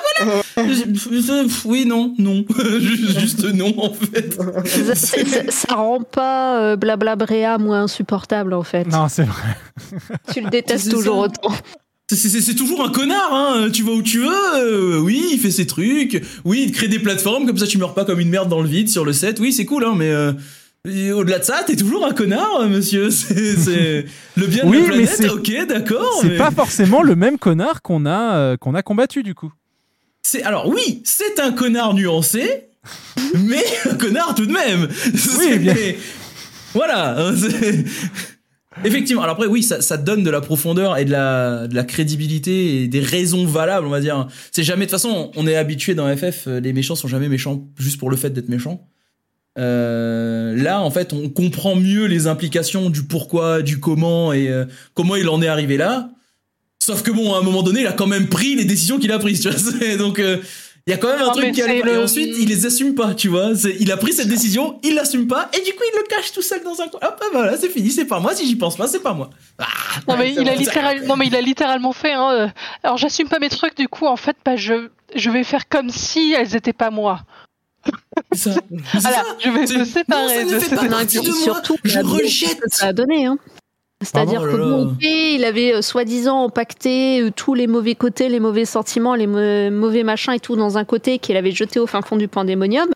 voilà 0.57 1.55
Oui, 1.65 1.87
non, 1.87 2.15
non. 2.19 2.45
juste, 2.81 3.19
juste 3.21 3.45
non, 3.55 3.73
en 3.79 3.93
fait. 3.93 4.35
ça, 4.67 4.95
c'est- 4.95 5.25
ça- 5.25 5.51
ça 5.51 5.75
rend 5.75 6.01
pas 6.01 6.61
euh, 6.61 6.77
Blabla 6.77 7.17
Bréa 7.17 7.59
moins 7.59 7.83
insupportable 7.85 8.53
en 8.55 8.63
fait. 8.63 8.85
Non, 8.87 9.09
c'est 9.09 9.25
vrai. 9.25 9.57
Tu 10.33 10.41
le 10.41 10.51
détestes 10.51 10.91
toujours 10.91 11.17
ça. 11.27 11.31
autant. 11.49 11.55
C'est- 12.11 12.55
toujours 12.55 12.85
un 12.85 12.91
connard, 12.91 13.31
hein. 13.33 13.69
Tu 13.73 13.83
vas 13.83 13.93
où 13.93 14.03
tu 14.03 14.19
veux. 14.19 14.29
euh, 14.57 14.99
oui, 14.99 15.25
il 15.33 15.39
fait 15.39 15.51
ses 15.51 15.67
trucs. 15.67 16.23
Oui, 16.45 16.65
il 16.67 16.73
crée 16.73 16.89
des 16.89 16.99
plateformes 16.99 17.47
comme 17.47 17.57
ça, 17.59 17.67
tu 17.67 17.79
meurs 17.79 17.95
pas 17.95 18.05
comme 18.05 18.21
une 18.21 18.29
merde 18.29 18.49
dans 18.49 18.61
le 18.61 18.69
vide 18.69 18.89
sur 18.91 19.05
le 19.05 19.13
set. 19.15 19.41
Oui, 19.41 19.53
c'est 19.53 19.65
cool, 19.65 19.85
hein. 19.85 19.95
Mais 19.97 20.11
euh, 20.11 20.33
au-delà 21.15 21.39
de 21.39 21.45
ça, 21.45 21.63
t'es 21.67 21.77
toujours 21.77 22.05
un 22.07 22.13
connard, 22.13 22.61
euh, 22.61 22.69
monsieur. 22.69 23.09
C'est 23.11 24.05
le 24.37 24.47
bien 24.47 24.65
de 24.65 24.69
Oui, 24.69 24.77
la 24.83 24.83
mais 24.83 24.89
planète. 25.07 25.15
c'est- 25.17 25.29
ok, 25.31 25.67
d'accord. 25.67 26.19
C'est 26.21 26.29
mais- 26.29 26.37
pas 26.37 26.51
forcément 26.51 27.03
le 27.03 27.17
même 27.17 27.39
connard 27.39 27.81
qu'on 27.81 28.05
a, 28.05 28.35
euh, 28.37 28.57
qu'on 28.59 28.75
a 28.75 28.83
combattu 28.83 29.23
du 29.23 29.35
coup. 29.35 29.53
C'est 30.23 30.43
alors 30.43 30.69
oui, 30.69 31.01
c'est 31.05 31.41
un 31.41 31.53
connard 31.53 31.95
nuancé, 31.95 32.65
mais 33.35 33.65
un 33.91 33.95
connard 33.95 34.35
tout 34.35 34.45
de 34.47 34.53
même. 34.53 34.89
Oui, 35.39 35.59
bien. 35.59 35.75
Voilà. 36.75 37.31
Effectivement. 38.83 39.23
Alors 39.23 39.35
après, 39.35 39.47
oui, 39.47 39.63
ça, 39.63 39.81
ça 39.81 39.97
donne 39.97 40.25
de 40.25 40.31
la 40.31 40.41
profondeur 40.41 40.97
et 40.99 41.05
de 41.05 41.11
la, 41.11 41.69
de 41.69 41.75
la 41.75 41.85
crédibilité 41.85 42.83
et 42.83 42.89
des 42.89 43.01
raisons 43.01 43.47
valables, 43.47 43.87
on 43.87 43.91
va 43.91 44.01
dire. 44.01 44.27
C'est 44.51 44.65
jamais 44.65 44.87
de 44.87 44.91
toute 44.91 45.01
façon, 45.01 45.31
on 45.37 45.47
est 45.47 45.55
habitué 45.55 45.95
dans 45.95 46.15
FF, 46.17 46.49
euh, 46.49 46.61
les 46.61 46.73
méchants 46.73 46.97
sont 46.97 47.09
jamais 47.09 47.29
méchants 47.29 47.69
juste 47.79 47.99
pour 47.99 48.11
le 48.11 48.17
fait 48.17 48.31
d'être 48.31 48.49
méchants. 48.49 48.89
Euh, 49.59 50.57
là, 50.57 50.81
en 50.81 50.91
fait, 50.91 51.13
on 51.13 51.29
comprend 51.29 51.77
mieux 51.77 52.07
les 52.07 52.27
implications 52.27 52.91
du 52.91 53.05
pourquoi, 53.05 53.63
du 53.63 53.79
comment 53.79 54.33
et 54.33 54.49
euh, 54.49 54.65
comment 54.95 55.17
il 55.17 55.29
en 55.29 55.41
est 55.43 55.49
arrivé 55.49 55.77
là 55.77 56.11
Sauf 56.81 57.03
que 57.03 57.11
bon, 57.11 57.33
à 57.35 57.39
un 57.39 57.43
moment 57.43 57.63
donné, 57.63 57.81
il 57.81 57.87
a 57.87 57.93
quand 57.93 58.07
même 58.07 58.29
pris 58.29 58.57
les 58.57 58.65
décisions 58.65 58.99
qu'il 58.99 59.13
a 59.13 59.19
prises, 59.19 59.41
tu 59.41 59.49
vois. 59.49 59.97
Donc, 59.99 60.19
euh, 60.19 60.39
il 60.87 60.91
y 60.91 60.93
a 60.95 60.99
quand 60.99 61.09
même 61.09 61.23
un 61.23 61.27
Non, 61.27 61.33
truc 61.33 61.53
qui 61.53 61.63
allait 61.63 61.77
c'est 61.79 61.83
pas. 61.83 61.89
Et 61.89 61.95
le- 61.95 62.03
ensuite, 62.03 62.35
il 62.39 62.49
les 62.49 62.67
assume 62.67 62.95
pas, 62.95 63.15
tu 63.15 63.29
vois. 63.29 63.53
Il 63.81 63.91
a 63.91 63.97
pris 63.97 64.13
cette 64.13 64.29
décision, 64.29 64.79
il 64.83 64.95
l'assume 64.95 65.27
pas, 65.27 65.49
et 65.57 65.63
du 65.65 65.73
coup, 65.73 65.83
il 65.93 65.97
le 65.99 66.05
cache 66.09 66.33
tout 66.33 66.43
seul 66.43 66.63
dans 66.63 66.81
un 66.81 66.89
coin. 66.89 67.01
Hop, 67.03 67.19
hop, 67.23 67.29
voilà, 67.33 67.57
c'est 67.57 67.71
fini, 67.71 67.91
c'est 67.91 68.05
pas 68.05 68.21
moi. 68.21 68.35
Si 68.35 68.47
j'y 68.47 68.57
pense 68.57 68.77
pas, 68.77 68.87
c'est 68.87 69.01
pas 69.01 69.15
moi. 69.15 69.31
Ah, 69.59 69.65
Non 70.09 70.17
mais, 70.19 70.33
il 70.35 70.49
a 70.49 70.55
littéral- 70.55 71.05
non 71.07 71.17
mais 71.17 71.27
il 71.29 71.35
a 71.37 71.41
littéralement 71.41 71.93
fait. 71.93 72.13
Hein, 72.13 72.31
euh, 72.33 72.49
alors 72.83 72.99
j'assume 72.99 73.29
pas 73.29 73.39
mes 73.39 73.49
trucs 73.49 73.77
du 73.77 73.89
coup 73.89 74.07
en 74.07 74.17
fait 74.17 74.37
bah, 74.45 74.57
je 74.57 74.89
je 75.15 75.31
vais 75.31 75.45
faire 75.45 75.69
comme 75.69 75.91
si 75.91 76.35
elles 76.37 76.55
étaient 76.57 76.73
pas 76.73 76.91
moi. 76.91 77.21
ça. 78.33 78.51
Voilà, 79.01 79.23
je 79.41 79.51
vais 79.51 79.79
me 79.79 79.85
séparer 79.85 80.23
non, 80.23 80.29
ça 80.29 80.45
ne 80.45 80.51
de 80.55 80.59
fait 80.59 80.75
pas 80.77 80.85
partie 80.87 81.17
trucs. 81.17 81.29
de 81.29 81.33
moi. 81.33 81.43
surtout, 81.43 81.77
Je 81.85 81.99
rejette. 82.01 82.61
ça 82.69 82.87
a 82.89 82.93
donné. 82.93 83.27
Hein. 83.27 83.39
C'est-à-dire 84.05 84.43
Ah 84.45 84.49
que 84.49 84.83
ok, 84.85 85.03
il 85.03 85.45
avait 85.45 85.75
euh, 85.75 85.83
soi-disant 85.83 86.45
empaqueté 86.45 87.23
euh, 87.23 87.31
tous 87.35 87.55
les 87.55 87.67
mauvais 87.67 87.95
côtés, 87.95 88.29
les 88.29 88.41
mauvais 88.41 88.65
sentiments, 88.65 89.15
les 89.15 89.27
mauvais 89.27 90.03
machins 90.03 90.33
et 90.35 90.41
tout 90.41 90.57
dans 90.57 90.79
un 90.79 90.85
côté 90.85 91.19
qu'il 91.19 91.37
avait 91.37 91.53
jeté 91.53 91.81
au 91.81 91.87
fin 91.87 92.03
fond 92.03 92.17
du 92.17 92.29
pandémonium. 92.29 92.89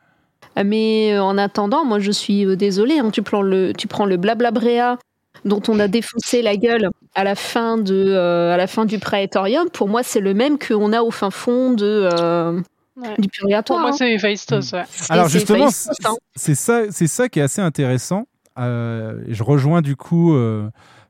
Euh, 0.58 0.62
Mais 0.64 1.12
euh, 1.14 1.22
en 1.22 1.38
attendant, 1.38 1.84
moi 1.84 1.98
je 1.98 2.10
suis 2.10 2.44
euh, 2.44 2.56
désolée, 2.56 2.98
hein, 2.98 3.10
tu, 3.10 3.22
prends 3.22 3.42
le, 3.42 3.72
tu 3.72 3.86
prends 3.88 4.06
le 4.06 4.16
blablabréa 4.16 4.98
dont 5.44 5.62
on 5.68 5.78
a 5.78 5.86
défoncé 5.88 6.42
la 6.42 6.56
gueule 6.56 6.90
à 7.14 7.22
la 7.24 7.34
fin, 7.36 7.78
de, 7.78 7.94
euh, 7.94 8.52
à 8.52 8.56
la 8.56 8.66
fin 8.66 8.84
du 8.84 8.98
Praetorium, 8.98 9.70
pour 9.70 9.88
moi 9.88 10.02
c'est 10.02 10.20
le 10.20 10.34
même 10.34 10.58
qu'on 10.58 10.92
a 10.92 11.02
au 11.02 11.10
fin 11.10 11.30
fond 11.30 11.72
de, 11.72 12.08
euh, 12.12 12.60
Ouais. 13.00 13.14
du 13.16 13.28
purgatoire. 13.28 13.78
Pour 13.78 13.86
moi 13.86 13.90
hein. 13.90 13.96
c'est 13.96 14.12
Héphaïstos, 14.12 14.72
ouais. 14.72 14.82
Alors 15.08 15.28
justement, 15.28 15.68
hein. 15.68 16.14
c'est 16.34 16.56
ça, 16.56 16.82
c'est 16.90 17.06
ça 17.06 17.28
qui 17.28 17.38
est 17.38 17.42
assez 17.42 17.60
intéressant. 17.60 18.26
Euh, 18.58 19.20
je 19.28 19.44
rejoins 19.44 19.82
du 19.82 19.94
coup 19.94 20.34
euh, 20.34 20.68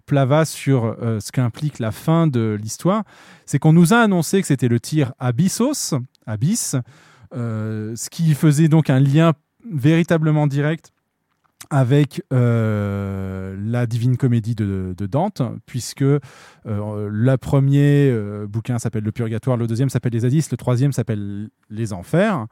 Plava 0.08 0.44
sur 0.44 0.96
euh, 1.00 1.20
ce 1.20 1.30
qu'implique 1.30 1.78
la 1.78 1.92
fin 1.92 2.26
de 2.26 2.58
l'histoire. 2.60 3.04
C'est 3.46 3.60
qu'on 3.60 3.72
nous 3.72 3.92
a 3.92 3.98
annoncé 3.98 4.40
que 4.40 4.46
c'était 4.48 4.66
le 4.66 4.80
tir 4.80 5.12
Abyssos, 5.20 5.94
Abyss, 6.26 6.74
euh, 7.36 7.94
ce 7.94 8.10
qui 8.10 8.34
faisait 8.34 8.68
donc 8.68 8.90
un 8.90 8.98
lien 8.98 9.34
véritablement 9.70 10.48
direct 10.48 10.92
avec 11.70 12.22
euh, 12.32 13.54
la 13.62 13.86
Divine 13.86 14.16
Comédie 14.16 14.54
de, 14.54 14.94
Dante, 14.98 15.42
puisque 15.66 16.04
le 16.64 17.36
premier 17.36 18.12
bouquin 18.48 18.78
s'appelle 18.78 19.04
Le 19.04 19.12
Purgatoire, 19.12 19.58
le 19.58 19.66
deuxième 19.66 19.90
s'appelle 19.90 20.12
Les 20.12 20.24
Hadiths, 20.24 20.50
le 20.50 20.56
troisième 20.56 20.92
s'appelle 20.92 21.50
Les 21.68 21.92
Enfers. 21.92 22.46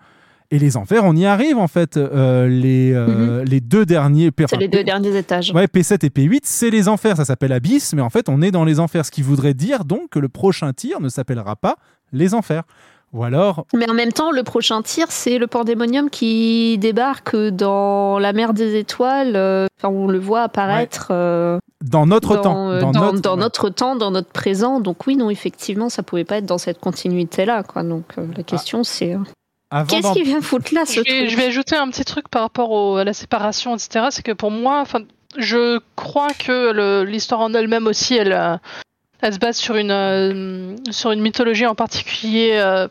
Et 0.50 0.58
les 0.58 0.76
enfers, 0.76 1.04
on 1.04 1.14
y 1.16 1.26
arrive 1.26 1.58
en 1.58 1.66
fait. 1.68 1.96
Euh, 1.96 2.46
les, 2.48 2.92
euh, 2.92 3.44
les 3.44 3.60
deux 3.60 3.84
derniers. 3.84 4.26
Mhm. 4.28 4.46
C'est 4.48 4.56
les 4.56 4.68
deux 4.68 4.84
derniers 4.84 5.16
étages. 5.16 5.52
Ouais, 5.52 5.66
P7 5.66 6.04
et 6.06 6.08
P8, 6.08 6.40
c'est 6.44 6.70
les 6.70 6.88
enfers. 6.88 7.16
Ça 7.16 7.24
s'appelle 7.24 7.52
Abyss, 7.52 7.94
mais 7.94 8.02
en 8.02 8.10
fait, 8.10 8.28
on 8.28 8.40
est 8.42 8.50
dans 8.50 8.64
les 8.64 8.78
enfers. 8.80 9.04
Ce 9.04 9.10
qui 9.10 9.22
voudrait 9.22 9.54
dire 9.54 9.84
donc 9.84 10.10
que 10.10 10.18
le 10.18 10.28
prochain 10.28 10.72
tir 10.72 11.00
ne 11.00 11.08
s'appellera 11.08 11.56
pas 11.56 11.76
les 12.12 12.34
enfers. 12.34 12.62
Ou 13.12 13.22
alors. 13.24 13.66
Mais 13.74 13.88
en 13.88 13.94
même 13.94 14.12
temps, 14.12 14.30
le 14.32 14.42
prochain 14.42 14.82
tir, 14.82 15.06
c'est 15.10 15.38
le 15.38 15.46
pandémonium 15.46 16.10
qui 16.10 16.76
débarque 16.78 17.36
dans 17.36 18.18
la 18.18 18.32
mer 18.32 18.52
des 18.52 18.76
étoiles. 18.78 19.36
euh, 19.36 19.66
Enfin, 19.78 19.88
on 19.94 20.06
le 20.08 20.18
voit 20.18 20.42
apparaître 20.42 21.08
euh, 21.10 21.58
Dans 21.84 22.06
notre 22.06 22.34
dans, 22.36 22.42
temps. 22.42 22.78
Dans, 22.80 22.90
dans- 22.90 23.00
notre... 23.12 23.20
dans 23.20 23.36
notre 23.36 23.68
temps, 23.70 23.96
dans 23.96 24.10
notre 24.10 24.30
présent. 24.32 24.80
Donc 24.80 25.06
oui, 25.06 25.16
non, 25.16 25.30
effectivement, 25.30 25.88
ça 25.88 26.02
pouvait 26.02 26.24
pas 26.24 26.38
être 26.38 26.46
dans 26.46 26.58
cette 26.58 26.80
continuité-là. 26.80 27.62
Quoi. 27.62 27.84
Donc 27.84 28.04
euh, 28.18 28.26
la 28.36 28.42
question, 28.42 28.82
c'est 28.84 29.16
qu'est-ce 29.88 30.02
d'en- 30.02 30.14
qui 30.14 30.22
vient 30.22 30.40
foutre 30.40 30.72
là, 30.74 30.84
ce 30.86 30.92
Je 30.94 31.00
vais, 31.00 31.04
truc 31.04 31.30
je 31.30 31.36
vais 31.36 31.44
ajouter 31.46 31.76
un 31.76 31.88
petit 31.90 32.04
truc 32.04 32.28
par 32.28 32.42
rapport 32.42 32.70
au- 32.70 32.96
à 32.96 33.04
la 33.04 33.12
séparation, 33.12 33.74
etc. 33.74 34.06
C'est 34.10 34.22
que 34.24 34.32
pour 34.32 34.50
moi, 34.50 34.80
enfin, 34.80 35.00
je 35.36 35.80
crois 35.96 36.32
que 36.38 37.02
l'histoire 37.02 37.40
en 37.40 37.52
elle-même 37.54 37.86
aussi, 37.86 38.14
elle, 38.16 38.32
euh, 38.32 38.56
elle 39.22 39.34
se 39.34 39.38
base 39.38 39.56
sur 39.56 39.76
une, 39.76 39.90
euh, 39.90 40.76
sur 40.90 41.10
une 41.10 41.20
mythologie 41.20 41.66
en 41.66 41.74
particulier 41.74 42.50
euh, 42.52 42.86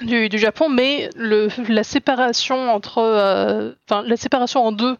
du, 0.00 0.28
du 0.28 0.38
Japon, 0.38 0.68
mais 0.68 1.10
le, 1.16 1.48
la 1.68 1.82
séparation 1.82 2.70
entre, 2.70 2.98
euh, 2.98 3.72
enfin, 3.90 4.02
la 4.06 4.16
séparation 4.16 4.64
en 4.64 4.70
deux 4.72 4.96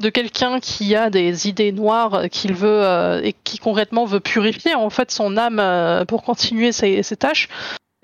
de 0.00 0.08
quelqu'un 0.08 0.58
qui 0.58 0.96
a 0.96 1.10
des 1.10 1.46
idées 1.48 1.70
noires 1.70 2.22
qu'il 2.30 2.54
veut 2.54 2.68
euh, 2.82 3.20
et 3.22 3.34
qui 3.44 3.58
concrètement 3.58 4.04
veut 4.06 4.18
purifier 4.20 4.74
en 4.74 4.88
fait 4.90 5.10
son 5.12 5.36
âme 5.36 5.60
euh, 5.60 6.04
pour 6.06 6.22
continuer 6.24 6.72
ses, 6.72 7.02
ses 7.02 7.16
tâches. 7.16 7.48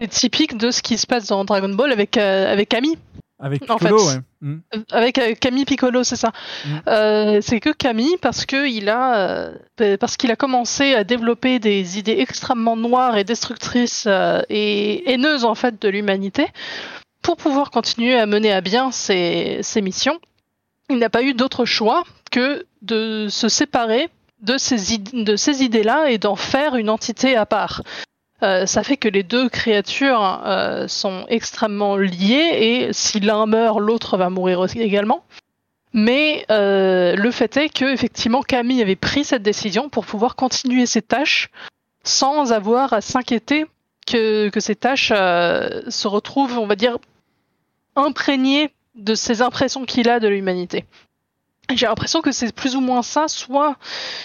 C'est 0.01 0.09
typique 0.09 0.57
de 0.57 0.71
ce 0.71 0.83
qui 0.83 0.97
se 0.97 1.07
passe 1.07 1.27
dans 1.27 1.45
Dragon 1.45 1.69
Ball 1.71 1.93
avec 1.93 2.17
euh, 2.17 2.53
avec 2.53 2.69
Kami. 2.69 2.97
Avec 3.41 3.71
en 3.71 3.77
Piccolo, 3.77 3.99
fait. 3.99 4.17
ouais. 4.17 4.21
Mm. 4.41 4.57
Euh, 4.75 4.79
Avec 4.91 5.19
euh, 5.19 5.35
Camille 5.41 5.65
Piccolo, 5.65 6.03
c'est 6.03 6.17
ça. 6.17 6.33
Euh, 6.89 7.39
c'est 7.41 7.61
que 7.61 7.71
Camille, 7.71 8.17
parce 8.21 8.47
que 8.47 8.69
il 8.69 8.89
a, 8.89 9.17
euh, 9.17 9.55
euh, 9.81 9.97
parce 9.97 10.17
qu'il 10.17 10.33
a 10.33 10.37
commencé 10.37 10.95
à 10.95 11.05
développer 11.05 11.61
des 11.61 11.99
idées 12.01 12.17
extrêmement 12.19 12.77
noires 12.77 13.17
et 13.17 13.23
destructrices 13.23 14.07
euh, 14.09 14.43
et 14.49 15.09
haineuses 15.13 15.45
en 15.45 15.55
fait 15.55 15.81
de 15.81 15.89
l'humanité, 15.89 16.49
pour 17.23 17.37
pouvoir 17.37 17.71
continuer 17.71 18.19
à 18.19 18.27
mener 18.27 18.53
à 18.53 18.61
bien 18.61 18.91
ses, 18.91 19.61
ses 19.63 19.83
missions, 19.83 20.19
il 20.91 20.99
n'a 20.99 21.11
pas 21.11 21.23
eu 21.23 21.33
d'autre 21.35 21.65
choix 21.65 22.03
que 22.33 22.67
de 22.83 23.29
se 23.31 23.49
séparer 23.49 24.09
de 24.43 24.59
ces, 24.59 24.99
de 24.99 25.37
ces 25.37 25.63
idées-là 25.63 26.11
et 26.11 26.19
d'en 26.19 26.35
faire 26.37 26.75
une 26.75 26.91
entité 26.91 27.37
à 27.37 27.47
part. 27.47 27.83
Euh, 28.43 28.67
ça 28.67 28.85
fait 28.85 28.97
que 28.97 29.09
les 29.09 29.25
deux 29.25 29.49
créatures 29.49 30.43
euh, 30.47 30.87
sont 30.87 31.25
extrêmement 31.29 31.97
liées 31.97 32.51
et 32.53 32.93
si 32.93 33.19
l'un 33.21 33.47
meurt, 33.47 33.81
l'autre 33.81 34.17
va 34.17 34.31
mourir 34.31 34.61
aussi 34.61 34.81
également. 34.81 35.25
Mais 35.93 36.45
euh, 36.51 37.17
le 37.17 37.31
fait 37.31 37.57
est 37.57 37.69
que 37.69 37.93
effectivement 37.93 38.43
Camille 38.43 38.83
avait 38.83 38.97
pris 38.97 39.25
cette 39.25 39.43
décision 39.43 39.89
pour 39.89 40.05
pouvoir 40.07 40.37
continuer 40.37 40.87
ses 40.87 41.03
tâches 41.03 41.51
sans 42.05 42.53
avoir 42.53 42.93
à 42.93 43.01
s'inquiéter 43.01 43.67
que, 44.07 44.49
que 44.49 44.61
ces 44.61 44.77
tâches 44.77 45.13
euh, 45.15 45.83
se 45.89 46.09
retrouvent, 46.09 46.59
on 46.59 46.67
va 46.67 46.77
dire, 46.77 46.99
imprégnées 47.97 48.71
de 48.95 49.15
ces 49.15 49.43
impressions 49.43 49.85
qu'il 49.85 50.09
a 50.09 50.21
de 50.21 50.29
l'humanité. 50.29 50.85
J'ai 51.75 51.87
l'impression 51.87 52.23
que 52.23 52.33
c'est 52.33 52.55
plus 52.55 52.77
ou 52.77 52.81
moins 52.81 53.03
ça, 53.03 53.29
soit 53.29 53.77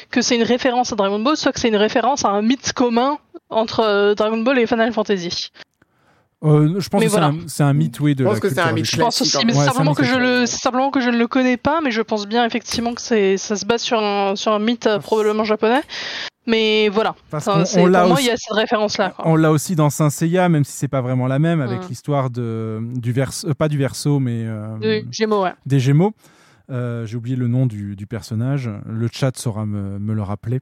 que 0.10 0.22
c'est 0.22 0.36
une 0.36 0.44
référence 0.44 0.94
à 0.94 0.96
Dragon 0.96 1.20
Ball, 1.20 1.36
soit 1.36 1.52
que 1.52 1.60
c'est 1.60 1.68
une 1.68 1.76
référence 1.76 2.24
à 2.24 2.30
un 2.30 2.42
mythe 2.42 2.72
commun 2.72 3.20
entre 3.56 3.80
euh, 3.82 4.16
Dragon 4.16 4.38
Ball 4.42 4.60
et 4.60 4.68
Final 4.68 4.92
Fantasy. 4.94 5.50
Euh, 6.44 6.76
je 6.78 6.90
pense 6.90 7.00
Mais 7.00 7.06
que 7.06 7.12
c'est 7.14 7.20
voilà. 7.20 7.28
un- 7.34 7.48
c'est 7.48 7.64
un, 7.64 7.72
mythe, 7.72 8.00
oui, 8.02 8.16
de 8.16 8.24
Je 8.24 8.28
pense 8.28 8.34
la 8.36 8.40
que 8.42 8.50
c'est 8.50 8.60
un 8.60 8.72
mythe. 8.74 8.86
Je 8.86 8.98
pense 8.98 9.22
aussi, 9.22 9.38
mais 9.46 9.54
Ouais, 9.54 9.60
c'est 9.60 9.60
c'est 9.64 9.70
un 9.70 9.72
simplement 9.72 9.94
que 9.94 10.04
je 10.04 10.16
le, 10.16 10.46
simplement 10.46 10.92
que 10.92 11.00
je 11.00 11.10
ne 11.10 11.18
le 11.18 11.28
connais 11.28 11.56
pas, 11.56 11.80
mais 11.82 11.90
je 11.92 12.02
pense 12.02 12.28
bien 12.28 12.46
effectivement 12.46 12.94
que 12.94 13.02
c'est, 13.02 13.38
ça 13.38 13.56
se 13.56 13.66
base 13.66 13.82
sur 13.82 13.98
un, 14.04 14.36
sur 14.36 14.52
un 14.52 14.60
mythe 14.60 14.86
euh, 14.88 15.00
probablement 15.00 15.46
japonais. 15.46 15.82
Mais 16.46 16.90
voilà. 16.90 17.16
Parce 17.32 17.48
Enfin, 17.48 17.60
qu'on- 17.60 17.66
c'est- 17.66 17.80
on 17.80 17.90
pour 17.90 18.08
moi, 18.10 18.18
il 18.20 18.26
y 18.28 18.30
a 18.30 18.36
cette 18.36 18.52
référence-là. 18.58 19.14
On 19.24 19.38
l'a 19.38 19.52
aussi 19.54 19.76
dans 19.78 19.90
Saint 19.90 20.10
Seiya, 20.10 20.50
même 20.50 20.66
si 20.66 20.74
c'est 20.74 20.90
pas 20.90 21.00
vraiment 21.00 21.28
la 21.28 21.40
même, 21.40 21.62
avec 21.62 21.84
Mm. 21.84 21.88
l'histoire 21.88 22.30
de 22.30 22.82
du 22.96 23.14
verso, 23.14 23.48
euh, 23.48 23.54
pas 23.54 23.70
du 23.70 23.78
verso, 23.78 24.20
mais 24.20 24.44
euh, 24.46 24.76
Oui, 24.82 25.06
Gémeaux, 25.12 25.44
ouais. 25.44 25.54
des 25.66 25.80
Gémeaux. 25.80 26.12
Euh, 26.70 27.06
J'ai 27.06 27.16
oublié 27.16 27.38
le 27.38 27.48
nom 27.48 27.66
du, 27.66 27.96
du 27.96 28.06
personnage. 28.06 28.70
Le 28.86 29.08
chat 29.10 29.38
saura 29.38 29.66
me, 29.66 29.98
me 30.00 30.14
le 30.14 30.22
rappeler. 30.24 30.60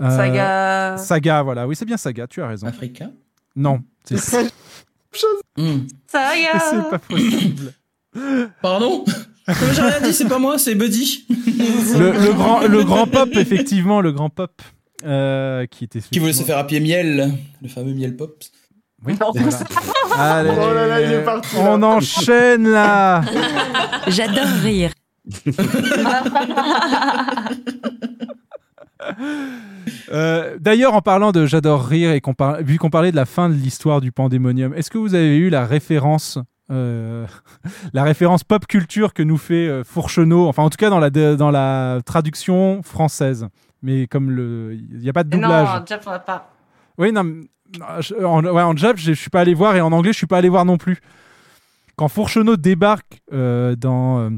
Euh, 0.00 0.16
Saga. 0.16 0.96
Saga, 0.98 1.42
voilà. 1.42 1.66
Oui, 1.66 1.76
c'est 1.76 1.84
bien 1.84 1.96
Saga. 1.96 2.26
Tu 2.26 2.40
as 2.42 2.48
raison. 2.48 2.66
Africa 2.66 3.10
Non, 3.56 3.80
c'est 4.04 4.16
Hmm. 5.58 5.80
Saga. 6.06 6.60
c'est 6.70 6.90
pas 6.90 6.98
possible. 6.98 7.72
Pardon 8.62 9.04
J'ai 9.48 9.82
rien 9.82 10.00
dit, 10.00 10.12
c'est 10.14 10.28
pas 10.28 10.38
moi, 10.38 10.58
c'est 10.58 10.74
Buddy. 10.74 11.26
le, 11.28 12.12
le 12.12 12.32
grand, 12.32 12.60
le 12.66 12.84
grand 12.84 13.06
pop, 13.06 13.28
effectivement, 13.34 14.00
le 14.00 14.12
grand 14.12 14.30
pop. 14.30 14.62
euh, 15.04 15.66
qui 15.66 15.84
était 15.84 16.00
Qui 16.00 16.18
voulait 16.18 16.32
se 16.32 16.42
faire 16.44 16.58
appuyer 16.58 16.80
miel, 16.80 17.32
le 17.62 17.68
fameux 17.68 17.92
miel 17.94 18.16
pop. 18.16 18.42
Oui, 19.04 19.14
voilà. 19.18 19.58
Allez, 20.18 20.50
Oh 20.52 20.74
là 20.74 20.86
là, 20.86 21.00
il 21.00 21.10
est 21.12 21.24
parti, 21.24 21.56
là. 21.56 21.62
on 21.70 21.82
enchaîne 21.82 22.68
là. 22.68 23.22
J'adore 24.08 24.44
rire. 24.62 24.92
Euh, 30.12 30.56
D'ailleurs, 30.60 30.94
en 30.94 31.02
parlant 31.02 31.30
de 31.32 31.46
J'adore 31.46 31.84
rire 31.84 32.10
et 32.10 32.20
qu'on 32.20 32.34
par- 32.34 32.62
vu 32.62 32.78
qu'on 32.78 32.90
parlait 32.90 33.12
de 33.12 33.16
la 33.16 33.26
fin 33.26 33.48
de 33.48 33.54
l'histoire 33.54 34.00
du 34.00 34.10
pandémonium, 34.12 34.74
est-ce 34.74 34.90
que 34.90 34.98
vous 34.98 35.14
avez 35.14 35.36
eu 35.36 35.50
la 35.50 35.64
référence, 35.66 36.38
euh, 36.70 37.26
la 37.92 38.02
référence 38.02 38.42
pop 38.44 38.66
culture 38.66 39.14
que 39.14 39.22
nous 39.22 39.38
fait 39.38 39.68
euh, 39.68 39.84
Fourcheneau, 39.84 40.48
enfin 40.48 40.64
en 40.64 40.70
tout 40.70 40.76
cas 40.76 40.90
dans 40.90 40.98
la 40.98 41.10
dans 41.10 41.50
la 41.50 42.00
traduction 42.04 42.82
française, 42.82 43.46
mais 43.82 44.06
comme 44.06 44.30
le, 44.30 44.74
il 44.74 44.98
n'y 44.98 45.08
a 45.08 45.12
pas 45.12 45.24
de 45.24 45.30
doublage. 45.30 45.68
Non, 45.68 45.84
Jeff, 45.86 46.00
on 46.06 46.10
va 46.10 46.18
pas. 46.18 46.52
Oui, 46.98 47.12
non, 47.12 47.40
en, 47.80 48.44
ouais, 48.44 48.62
en 48.62 48.76
Jap, 48.76 48.96
je, 48.96 49.12
suis 49.12 49.30
pas 49.30 49.40
allé 49.40 49.54
voir 49.54 49.76
et 49.76 49.80
en 49.80 49.92
anglais, 49.92 50.12
je 50.12 50.18
suis 50.18 50.26
pas 50.26 50.38
allé 50.38 50.48
voir 50.48 50.64
non 50.64 50.76
plus. 50.76 51.00
Quand 51.96 52.08
Fourcheneau 52.08 52.56
débarque 52.56 53.20
euh, 53.32 53.76
dans, 53.76 54.30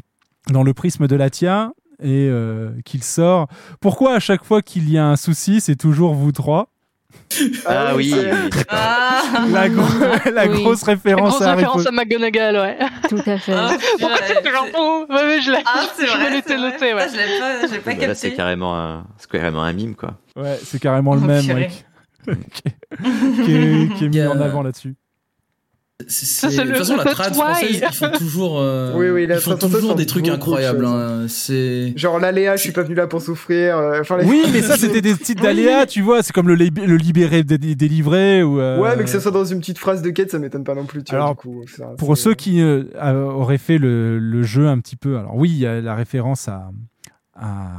dans 0.51 0.63
le 0.63 0.75
prisme 0.75 1.07
de 1.07 1.17
Latia 1.17 1.73
et 2.03 2.29
euh, 2.29 2.71
qu'il 2.85 3.03
sort, 3.03 3.49
pourquoi 3.81 4.15
à 4.15 4.21
chaque 4.21 4.45
fois 4.45 4.63
qu'il 4.63 4.91
y 4.91 4.99
a 4.99 5.07
un 5.07 5.17
souci, 5.17 5.61
c'est 5.61 5.77
toujours 5.77 6.15
vous 6.15 6.33
trois? 6.33 6.69
Ah 7.67 7.95
oui, 7.95 8.11
c'est- 8.11 8.33
oui. 8.33 8.51
Ah. 8.69 9.23
La, 9.51 9.69
gro- 9.69 9.83
la 10.35 10.47
Oui. 10.47 10.63
grosse 10.63 10.87
La 10.87 10.93
référence 10.95 11.31
grosse 11.31 11.43
à 11.43 11.55
référence 11.55 11.87
à 11.87 11.91
McGonagall, 11.91 12.57
ouais. 12.57 12.79
Tout 13.09 13.21
à 13.27 13.39
fait. 13.39 13.53
Ah, 13.55 13.71
Pourquoi 13.99 14.17
purée, 14.19 14.29
c'est 14.35 14.43
toujours 14.43 14.65
c'est- 14.67 14.73
fou 14.73 15.07
Ouais, 15.13 15.25
ouais, 15.25 15.41
je 15.43 15.51
l'ai. 15.53 15.59
Ah, 15.65 15.81
c'est 15.97 16.07
je 16.07 16.11
vrai. 16.13 16.31
me 16.31 16.35
l'étais 16.37 16.57
noté, 16.57 16.95
ouais. 16.95 17.07
Je 17.11 17.17
l'ai 17.17 17.39
pas, 17.39 17.67
je 17.67 17.73
l'ai 17.73 17.79
pas 17.81 17.95
Bah 17.95 18.07
là, 18.07 18.15
c'est 18.15 18.29
capté. 18.29 18.37
carrément 18.37 18.79
un, 18.79 19.07
c'est 19.19 19.31
carrément 19.31 19.63
un 19.63 19.73
mime, 19.73 19.95
quoi. 19.95 20.19
Ouais, 20.37 20.59
c'est 20.65 20.81
carrément 20.81 21.15
le 21.15 21.21
Oh, 21.23 21.27
même. 21.27 21.47
ouais. 21.51 21.71
qui 23.45 23.53
est, 23.55 23.95
qui 23.97 24.05
est 24.05 24.09
mis 24.09 24.23
en 24.23 24.41
avant 24.41 24.63
là-dessus. 24.63 24.95
C'est- 26.09 26.51
c'est 26.51 26.57
de 26.65 26.69
toute 26.69 26.77
façon, 26.79 26.97
la 26.97 27.05
trad 27.05 27.35
française, 27.35 27.81
ils 27.83 27.95
font 27.95 28.11
toujours, 28.19 28.59
euh, 28.61 28.93
Oui, 28.97 29.09
oui, 29.11 29.27
la 29.27 29.37
ils 29.37 29.41
font 29.41 29.57
toujours 29.57 29.95
des 29.95 30.07
trucs 30.07 30.29
incroyables. 30.29 30.85
hein. 30.85 31.27
C'est 31.29 31.93
Genre 31.97 32.19
l'aléa, 32.19 32.57
je 32.57 32.63
suis 32.63 32.73
pas 32.73 32.83
venu 32.83 32.95
là 32.95 33.07
pour 33.07 33.21
souffrir. 33.23 33.77
euh, 33.79 34.01
Enfin, 34.01 34.19
les- 34.19 34.25
Oui, 34.25 34.43
mais 34.53 34.63
ça, 34.63 34.77
c'était 34.77 35.01
des 35.01 35.17
titres 35.17 35.43
d'aléas, 35.43 35.87
tu 35.87 36.03
vois. 36.03 36.23
C'est 36.23 36.33
comme 36.33 36.49
le, 36.49 36.55
lib- 36.55 36.85
le 36.85 36.97
libéré 36.97 37.43
dé- 37.45 37.59
dé- 37.59 37.75
délivré. 37.75 38.43
Ou, 38.43 38.61
euh, 38.61 38.79
Ouais, 38.81 38.97
mais 38.97 39.05
que 39.05 39.11
ça 39.11 39.21
soit 39.21 39.31
dans 39.31 39.45
une 39.45 39.61
petite 39.61 39.79
phrase 39.79 40.03
de 40.03 40.11
quête, 40.11 40.31
ça 40.31 40.39
m'étonne 40.39 40.65
pas 40.65 40.75
non 40.75 40.85
plus. 40.87 41.03
Tu 41.05 41.11
vois, 41.15 41.23
Alors, 41.25 41.31
du 41.35 41.37
coup, 41.41 41.63
ça, 41.75 41.87
Pour 41.99 42.17
ceux 42.17 42.35
qui 42.35 42.61
euh, 42.61 42.85
auraient 43.25 43.59
fait 43.59 43.79
le, 43.79 44.19
le 44.19 44.43
jeu 44.43 44.69
un 44.69 44.79
petit 44.79 44.97
peu, 44.97 45.17
alors 45.19 45.37
oui, 45.37 45.51
il 45.51 45.59
y 45.59 45.67
a 45.67 45.81
la 45.81 45.95
référence 45.95 46.49
à, 46.49 46.71
à 47.35 47.73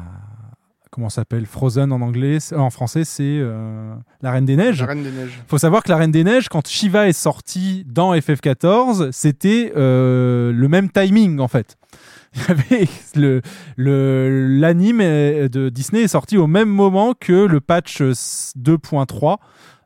comment 0.94 1.10
ça 1.10 1.22
s'appelle 1.22 1.46
Frozen 1.46 1.92
en 1.92 2.02
anglais, 2.02 2.38
en 2.56 2.70
français, 2.70 3.04
c'est 3.04 3.24
euh, 3.24 3.94
la 4.22 4.32
Reine 4.32 4.46
des 4.46 4.56
Neiges. 4.56 4.80
La 4.82 4.88
Reine 4.88 5.04
des 5.04 5.12
Neiges. 5.12 5.42
Faut 5.48 5.58
savoir 5.58 5.82
que 5.84 5.90
la 5.90 5.98
Reine 5.98 6.12
des 6.12 6.24
Neiges, 6.24 6.48
quand 6.50 6.68
Shiva 6.68 7.08
est 7.10 7.14
sorti 7.14 7.84
dans 7.88 8.14
FF14, 8.16 9.12
c'était 9.12 9.74
euh, 9.76 10.52
le 10.54 10.68
même 10.68 10.90
timing 10.90 11.40
en 11.40 11.48
fait. 11.48 11.78
Il 12.36 12.42
y 12.42 12.52
avait 12.52 12.88
le 13.16 13.42
le- 13.76 14.48
l'anime 14.60 15.02
euh, 15.02 15.48
de 15.50 15.70
Disney 15.70 16.02
est 16.04 16.08
sorti 16.08 16.38
au 16.38 16.48
même 16.48 16.70
moment 16.70 17.14
que 17.20 17.46
le 17.46 17.60
patch 17.60 18.02
2.3 18.02 19.38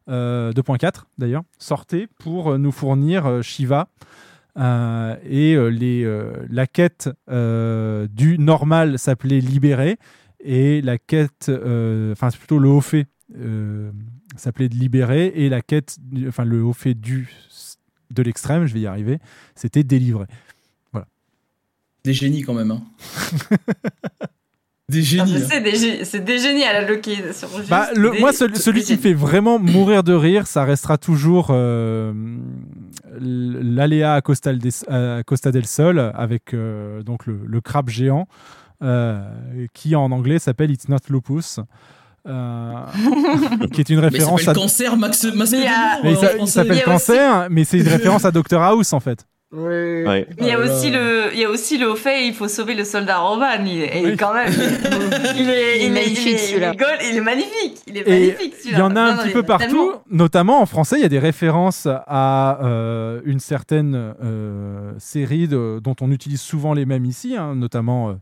euh, 0.10 0.52
2.4 0.54 0.92
d'ailleurs 1.18 1.44
sortait 1.58 2.08
pour 2.20 2.58
nous 2.60 2.72
fournir 2.72 3.42
Shiva 3.44 3.88
Euh, 4.60 5.16
et 5.30 5.54
euh, 5.54 5.68
les 5.68 6.04
euh, 6.04 6.32
la 6.50 6.66
quête 6.66 7.10
du 7.30 8.40
normal 8.40 8.98
s'appelait 8.98 9.40
libéré 9.40 9.98
et 10.44 10.82
la 10.82 10.98
quête 10.98 11.48
euh, 11.50 12.12
enfin 12.12 12.30
c'est 12.30 12.38
plutôt 12.38 12.60
le 12.60 12.70
haut 12.70 12.82
fait 12.82 13.08
euh, 13.38 13.92
s'appelait 14.36 14.70
de 14.70 14.76
libérer 14.76 15.28
et 15.36 15.50
la 15.50 15.62
quête 15.62 15.98
enfin 16.28 16.46
le 16.46 16.64
haut 16.64 16.74
fait 16.74 16.94
du 16.94 17.30
de 18.12 18.22
l'extrême 18.24 18.66
je 18.66 18.74
vais 18.74 18.82
y 18.82 18.88
arriver 18.88 19.20
c'était 19.56 19.84
délivré 19.84 20.26
voilà 20.94 21.08
des 22.04 22.14
génies 22.14 22.42
quand 22.44 22.54
même. 22.54 22.72
Hein. 22.72 22.84
des 24.90 25.00
Ah, 25.00 25.02
génies. 25.02 25.34
mais 25.34 25.42
hein. 25.44 25.48
C'est 25.50 25.62
des, 25.62 25.72
gé- 25.74 26.04
c'est 26.06 26.24
des 26.24 26.40
génies 26.40 26.64
à 26.64 26.72
la 26.82 26.88
juste 27.58 27.70
Bah, 27.70 27.90
le- 27.94 28.12
des- 28.12 28.20
moi, 28.20 28.32
celui, 28.32 28.54
des 28.54 28.60
celui 28.60 28.84
qui 28.84 28.96
fait 28.96 29.14
vraiment 29.14 29.60
mourir 29.60 30.02
de 30.04 30.14
rire, 30.14 30.48
ça 30.48 30.64
restera 30.64 30.98
toujours 30.98 31.48
euh, 31.52 32.14
l'aléa 33.20 34.14
à 34.14 34.22
Costa, 34.22 34.54
del, 34.54 34.72
à 34.88 35.24
Costa 35.26 35.52
del 35.52 35.66
Sol 35.66 36.00
avec 36.16 36.54
euh, 36.54 37.04
donc 37.04 37.26
le, 37.26 37.38
le 37.46 37.60
crabe 37.62 37.90
géant 37.90 38.28
qui 39.74 39.96
en 39.96 40.12
anglais 40.12 40.40
s'appelle 40.40 40.72
It's 40.72 40.88
Not 40.90 40.98
Lupus. 41.10 41.60
euh, 42.28 42.74
qui 43.74 43.82
est 43.82 43.90
une 43.90 44.00
référence 44.00 44.42
s'appelle 44.42 44.58
à. 44.58 44.62
cancer 44.62 44.98
Max, 44.98 45.24
Mais 45.24 45.32
il 45.32 45.70
Mais 46.04 46.46
s'appelle 46.46 46.84
Cancer, 46.84 47.48
mais 47.50 47.64
c'est 47.64 47.78
une 47.80 47.88
référence 47.98 48.26
à 48.26 48.32
Dr 48.32 48.62
House 48.62 48.94
en 48.94 49.00
fait. 49.00 49.26
Ouais. 49.54 50.04
Ouais. 50.06 50.28
Mais 50.32 50.36
il 50.42 50.48
y 50.48 50.52
a 50.52 50.58
là 50.60 50.66
aussi 50.66 50.92
le, 50.92 51.30
il 51.34 51.40
y 51.40 51.46
a 51.46 51.50
aussi 51.50 51.78
le 51.78 51.96
fait, 51.96 52.28
il 52.28 52.34
faut 52.34 52.50
sauver 52.50 52.74
le 52.76 52.84
soldat 52.84 53.20
Roman. 53.20 53.64
Il 53.66 53.80
est, 53.82 54.04
Oui. 54.04 54.18
quand 54.18 54.34
même, 54.34 54.52
il 55.38 55.50
est, 55.50 55.80
Il 55.80 55.86
est 55.86 55.90
magnifique, 55.90 56.26
il 56.28 56.34
est, 56.34 56.38
celui-là. 56.38 56.74
Il, 56.76 56.82
est, 56.84 57.10
il 57.12 57.18
est 57.18 57.22
magnifique, 57.22 57.78
il 57.88 57.98
est 57.98 58.02
Et 58.10 58.12
magnifique. 58.12 58.54
il 58.58 58.62
celui-là. 58.64 58.78
y 58.80 58.82
en 58.82 58.96
a 58.98 59.02
un 59.02 59.16
non, 59.16 59.24
petit 59.24 59.32
peu 59.32 59.44
partout, 59.44 59.68
tellement. 59.68 60.04
notamment 60.12 60.62
en 60.62 60.66
français, 60.66 60.98
il 60.98 61.02
y 61.02 61.06
a 61.06 61.10
des 61.10 61.18
références 61.20 61.88
à 61.88 62.60
euh, 62.62 63.22
une 63.24 63.40
certaine 63.40 63.96
euh, 64.22 64.92
série 64.98 65.48
de- 65.48 65.80
dont 65.82 65.96
on 66.02 66.12
utilise 66.12 66.42
souvent 66.42 66.74
les 66.74 66.86
mêmes 66.86 67.06
ici, 67.06 67.38
hein, 67.38 67.56
notamment 67.56 68.10
euh, 68.10 68.14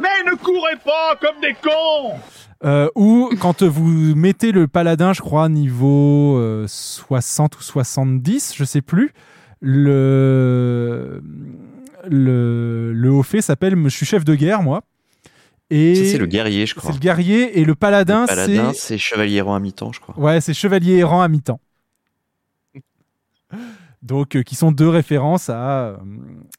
Mais 0.00 0.30
ne 0.30 0.36
courez 0.36 0.76
pas 0.84 1.16
comme 1.20 1.40
des 1.40 1.54
cons 1.62 2.18
Euh, 2.64 2.88
ou 2.94 3.30
quand 3.40 3.62
vous 3.62 4.14
mettez 4.16 4.50
le 4.52 4.66
paladin, 4.68 5.12
je 5.12 5.20
crois, 5.20 5.48
niveau 5.48 6.36
euh, 6.38 6.64
60 6.66 7.58
ou 7.58 7.62
70, 7.62 8.54
je 8.56 8.64
sais 8.64 8.80
plus, 8.82 9.12
le, 9.60 11.22
le, 12.08 12.92
le 12.92 13.10
haut 13.10 13.22
fait 13.22 13.40
s'appelle 13.42 13.76
Je 13.84 13.88
suis 13.88 14.06
chef 14.06 14.24
de 14.24 14.34
guerre, 14.34 14.62
moi. 14.62 14.82
Et 15.70 15.94
c'est 16.10 16.18
le 16.18 16.26
guerrier, 16.26 16.66
je 16.66 16.74
C'est 16.74 16.80
crois. 16.80 16.92
le 16.92 16.98
guerrier 16.98 17.58
et 17.58 17.64
le 17.64 17.74
paladin, 17.74 18.22
Le 18.22 18.26
paladin, 18.26 18.72
c'est. 18.74 18.78
c'est 18.80 18.98
chevalier 18.98 19.36
errant 19.36 19.54
à 19.54 19.60
mi-temps, 19.60 19.92
je 19.92 20.00
crois. 20.00 20.16
Ouais, 20.18 20.40
c'est 20.40 20.54
chevalier 20.54 20.96
errant 20.98 21.22
à 21.22 21.28
mi-temps. 21.28 21.58
Donc, 24.04 24.36
euh, 24.36 24.42
qui 24.42 24.54
sont 24.54 24.70
deux 24.70 24.88
références 24.88 25.48
à, 25.48 25.86
euh, 25.86 25.96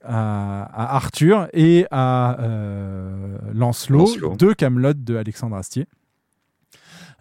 à, 0.03 0.63
à 0.63 0.95
Arthur 0.95 1.47
et 1.53 1.85
à 1.91 2.39
euh, 2.41 3.37
Lancelot, 3.53 3.99
Lancelot. 3.99 4.35
de 4.35 4.51
Camelot 4.53 4.93
de 4.93 5.15
Alexandre 5.15 5.55
Astier. 5.55 5.85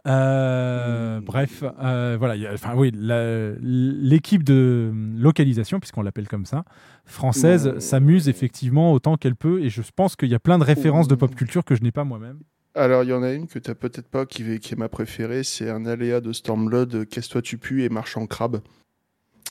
Euh, 0.07 1.21
Bref, 1.25 1.63
voilà. 1.63 2.37
il 2.37 2.43
y 2.43 2.47
a- 2.47 2.53
Enfin, 2.53 2.75
oui, 2.77 2.91
la- 2.95 3.53
l'équipe 3.61 4.43
de 4.43 4.93
localisation, 5.17 5.81
puisqu'on 5.81 6.03
l'appelle 6.03 6.29
comme 6.29 6.45
ça, 6.47 6.65
française, 7.05 7.69
Mmh. 7.69 7.81
s'amuse 7.81 8.29
effectivement 8.29 8.93
autant 8.93 9.17
qu'elle 9.17 9.37
peut. 9.37 9.63
Et 9.63 9.71
je 9.71 9.83
pense 9.95 10.17
qu'il 10.17 10.29
y 10.29 10.35
a 10.35 10.39
plein 10.41 10.59
de 10.59 10.65
références 10.65 11.09
de 11.09 11.15
Mmh. 11.15 11.19
pop 11.19 11.35
culture 11.35 11.65
que 11.65 11.75
je 11.75 11.83
n'ai 11.83 11.93
pas 11.93 12.05
moi-même. 12.05 12.39
Alors, 12.75 13.05
il 13.05 13.11
y 13.11 13.13
en 13.13 13.23
a 13.23 13.33
une 13.33 13.47
que 13.47 13.59
t'as 13.59 13.75
peut-être 13.75 14.09
pas, 14.09 14.27
qui, 14.27 14.43
est- 14.51 14.59
qui 14.59 14.75
est 14.75 14.77
ma 14.77 14.89
préférée, 14.89 15.45
c'est 15.45 15.71
un 15.71 15.87
aléa 15.87 16.21
de 16.21 16.33
Stormblood, 16.33 17.07
Casse-toi 17.09 17.41
tu 17.41 17.57
pues 17.57 17.83
et 17.85 17.89
marche 17.89 18.17
en 18.17 18.27
crabe. 18.27 18.61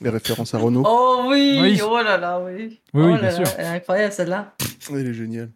Les 0.00 0.10
références 0.10 0.54
à 0.54 0.58
Renault. 0.58 0.82
Oh 0.86 1.24
oui, 1.28 1.58
Oui. 1.60 1.80
oh 1.82 2.02
là 2.02 2.16
là, 2.18 2.40
oui. 2.40 2.80
Oui, 2.92 3.02
oh 3.02 3.06
oui, 3.06 3.12
là 3.12 3.18
bien 3.18 3.30
là, 3.30 3.32
sûr. 3.32 3.44
Elle 3.58 3.64
est 3.64 3.68
incroyable 3.68 4.12
celle-là. 4.12 4.54
Elle 4.90 5.08
est 5.08 5.14
géniale. 5.14 5.50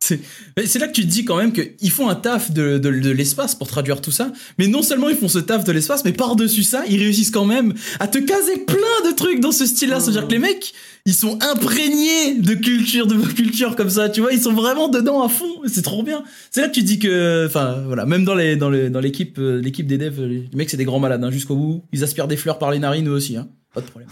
C'est 0.00 0.78
là 0.78 0.86
que 0.86 0.92
tu 0.92 1.02
te 1.02 1.10
dis 1.10 1.24
quand 1.24 1.36
même 1.36 1.52
qu'ils 1.52 1.90
font 1.90 2.08
un 2.08 2.14
taf 2.14 2.52
de, 2.52 2.78
de, 2.78 2.90
de 2.90 3.10
l'espace 3.10 3.54
pour 3.54 3.66
traduire 3.66 4.00
tout 4.00 4.12
ça, 4.12 4.32
mais 4.58 4.66
non 4.66 4.82
seulement 4.82 5.08
ils 5.08 5.16
font 5.16 5.28
ce 5.28 5.38
taf 5.38 5.64
de 5.64 5.72
l'espace, 5.72 6.04
mais 6.04 6.12
par-dessus 6.12 6.62
ça, 6.62 6.84
ils 6.88 6.98
réussissent 6.98 7.30
quand 7.30 7.44
même 7.44 7.74
à 8.00 8.06
te 8.06 8.18
caser 8.18 8.58
plein 8.58 9.10
de 9.10 9.14
trucs 9.14 9.40
dans 9.40 9.52
ce 9.52 9.66
style-là. 9.66 10.00
C'est-à-dire 10.00 10.26
que 10.26 10.32
les 10.32 10.38
mecs, 10.38 10.72
ils 11.04 11.14
sont 11.14 11.38
imprégnés 11.42 12.36
de 12.36 12.54
culture, 12.54 13.06
de 13.06 13.16
culture 13.16 13.76
comme 13.76 13.90
ça, 13.90 14.08
tu 14.08 14.20
vois, 14.20 14.32
ils 14.32 14.40
sont 14.40 14.52
vraiment 14.52 14.88
dedans 14.88 15.22
à 15.22 15.28
fond, 15.28 15.50
c'est 15.66 15.82
trop 15.82 16.02
bien. 16.02 16.22
C'est 16.50 16.60
là 16.60 16.68
que 16.68 16.74
tu 16.74 16.80
te 16.80 16.86
dis 16.86 16.98
que, 16.98 17.46
enfin 17.46 17.82
voilà, 17.86 18.06
même 18.06 18.24
dans 18.24 18.34
les 18.34 18.56
dans 18.56 18.70
les 18.70 18.90
dans 18.90 19.00
l'équipe 19.00 19.38
euh, 19.38 19.60
l'équipe 19.60 19.86
des 19.86 19.98
devs, 19.98 20.20
les 20.22 20.48
mecs 20.54 20.70
c'est 20.70 20.76
des 20.76 20.84
grands 20.84 21.00
malades 21.00 21.24
hein, 21.24 21.30
jusqu'au 21.30 21.56
bout. 21.56 21.84
Ils 21.92 22.04
aspirent 22.04 22.28
des 22.28 22.36
fleurs 22.36 22.58
par 22.58 22.70
les 22.70 22.78
narines 22.78 23.08
eux 23.08 23.12
aussi, 23.12 23.36
hein. 23.36 23.48
Pas 23.74 23.80
de 23.82 23.86
problème. 23.86 24.08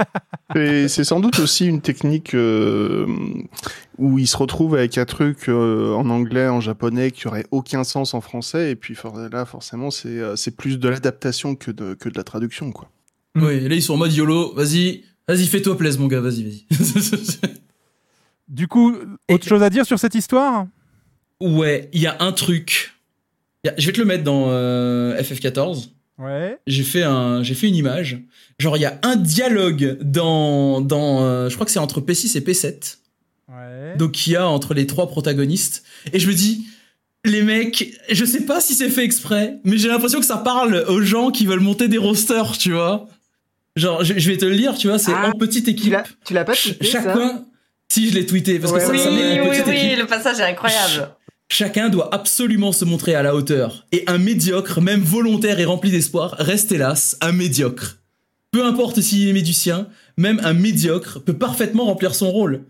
Et 0.56 0.88
c'est 0.88 1.04
sans 1.04 1.20
doute 1.20 1.38
aussi 1.38 1.66
une 1.66 1.80
technique 1.80 2.34
euh, 2.34 3.06
où 3.98 4.18
ils 4.18 4.26
se 4.26 4.36
retrouvent 4.36 4.74
avec 4.74 4.96
un 4.98 5.04
truc 5.04 5.48
euh, 5.48 5.92
en 5.94 6.08
anglais, 6.10 6.48
en 6.48 6.60
japonais, 6.60 7.10
qui 7.10 7.26
aurait 7.28 7.46
aucun 7.50 7.84
sens 7.84 8.14
en 8.14 8.20
français. 8.20 8.70
Et 8.70 8.76
puis 8.76 8.94
for- 8.94 9.18
là, 9.30 9.44
forcément, 9.44 9.90
c'est 9.90 10.08
euh, 10.08 10.36
c'est 10.36 10.56
plus 10.56 10.78
de 10.78 10.88
l'adaptation 10.88 11.54
que 11.54 11.70
de, 11.70 11.94
que 11.94 12.08
de 12.08 12.16
la 12.16 12.24
traduction, 12.24 12.72
quoi. 12.72 12.90
Mm. 13.34 13.42
Oui, 13.44 13.52
et 13.54 13.68
là 13.68 13.74
ils 13.74 13.82
sont 13.82 13.94
en 13.94 13.98
mode 13.98 14.12
YOLO, 14.12 14.54
vas-y, 14.54 15.04
vas-y 15.28 15.46
fais-toi 15.46 15.76
plaisir 15.76 16.00
mon 16.00 16.06
gars, 16.06 16.20
vas-y, 16.20 16.44
vas-y. 16.44 16.66
Du 18.48 18.68
coup, 18.68 18.94
autre 19.30 19.46
chose 19.46 19.62
à 19.62 19.70
dire 19.70 19.86
sur 19.86 19.98
cette 19.98 20.14
histoire? 20.14 20.66
Ouais, 21.40 21.88
il 21.92 22.00
y 22.02 22.06
a 22.06 22.16
un 22.20 22.30
truc. 22.32 22.92
Il 23.64 23.68
y 23.68 23.70
a- 23.70 23.74
Je 23.78 23.86
vais 23.86 23.92
te 23.92 23.98
le 24.00 24.04
mettre 24.06 24.22
dans 24.22 24.46
euh, 24.50 25.18
FF14. 25.20 25.88
Ouais. 26.18 26.58
J'ai 26.66 26.82
fait 26.84 27.02
un, 27.02 27.42
j'ai 27.42 27.54
fait 27.54 27.66
une 27.68 27.74
image. 27.76 28.18
Genre 28.58 28.76
il 28.76 28.80
y 28.80 28.84
a 28.86 28.98
un 29.02 29.16
dialogue 29.16 29.98
dans 30.02 30.80
dans, 30.80 31.22
euh, 31.24 31.48
je 31.48 31.54
crois 31.54 31.66
que 31.66 31.72
c'est 31.72 31.78
entre 31.80 32.00
P6 32.00 32.36
et 32.36 32.40
P7. 32.40 32.98
Ouais. 33.48 33.96
Donc 33.96 34.26
il 34.26 34.32
y 34.32 34.36
a 34.36 34.46
entre 34.48 34.74
les 34.74 34.86
trois 34.86 35.08
protagonistes. 35.08 35.84
Et 36.12 36.18
je 36.20 36.28
me 36.28 36.34
dis, 36.34 36.66
les 37.24 37.42
mecs, 37.42 37.98
je 38.10 38.24
sais 38.24 38.42
pas 38.42 38.60
si 38.60 38.74
c'est 38.74 38.90
fait 38.90 39.04
exprès, 39.04 39.58
mais 39.64 39.76
j'ai 39.78 39.88
l'impression 39.88 40.20
que 40.20 40.26
ça 40.26 40.36
parle 40.38 40.84
aux 40.88 41.00
gens 41.02 41.30
qui 41.30 41.46
veulent 41.46 41.60
monter 41.60 41.88
des 41.88 41.98
rosters, 41.98 42.56
tu 42.58 42.72
vois. 42.72 43.08
Genre, 43.76 44.04
je, 44.04 44.14
je 44.16 44.30
vais 44.30 44.36
te 44.36 44.44
le 44.44 44.52
lire, 44.52 44.76
tu 44.76 44.86
vois, 44.88 44.98
c'est 45.00 45.12
Ah, 45.12 45.30
en 45.30 45.32
petite 45.32 45.66
équipe. 45.66 45.96
Tu 46.24 46.32
l'as, 46.32 46.44
pas 46.44 46.54
Ch- 46.54 46.76
tweeté, 46.78 46.92
ça? 46.92 47.02
Chacun, 47.02 47.44
si 47.88 48.08
je 48.08 48.14
l'ai 48.14 48.24
tweeté, 48.24 48.60
parce 48.60 48.72
que 48.72 48.78
ça, 48.78 48.88
Oui, 48.90 48.98
ça 49.00 49.10
met 49.10 49.40
en 49.40 49.44
oui, 49.44 49.50
petite 49.50 49.66
oui, 49.66 49.76
équipe. 49.76 49.98
le 49.98 50.06
passage 50.06 50.38
est 50.38 50.44
incroyable. 50.44 51.10
Chacun 51.56 51.88
doit 51.88 52.12
absolument 52.12 52.72
se 52.72 52.84
montrer 52.84 53.14
à 53.14 53.22
la 53.22 53.36
hauteur. 53.36 53.86
Et 53.92 54.02
un 54.08 54.18
médiocre, 54.18 54.80
même 54.80 55.02
volontaire 55.02 55.60
et 55.60 55.64
rempli 55.64 55.92
d'espoir, 55.92 56.34
reste 56.40 56.72
hélas 56.72 57.16
un 57.20 57.30
médiocre. 57.30 57.98
Peu 58.50 58.66
importe 58.66 59.00
s'il 59.00 59.28
est 59.28 59.32
médicien, 59.32 59.86
même 60.16 60.40
un 60.42 60.52
médiocre 60.52 61.20
peut 61.20 61.38
parfaitement 61.38 61.84
remplir 61.84 62.16
son 62.16 62.28
rôle. 62.28 62.64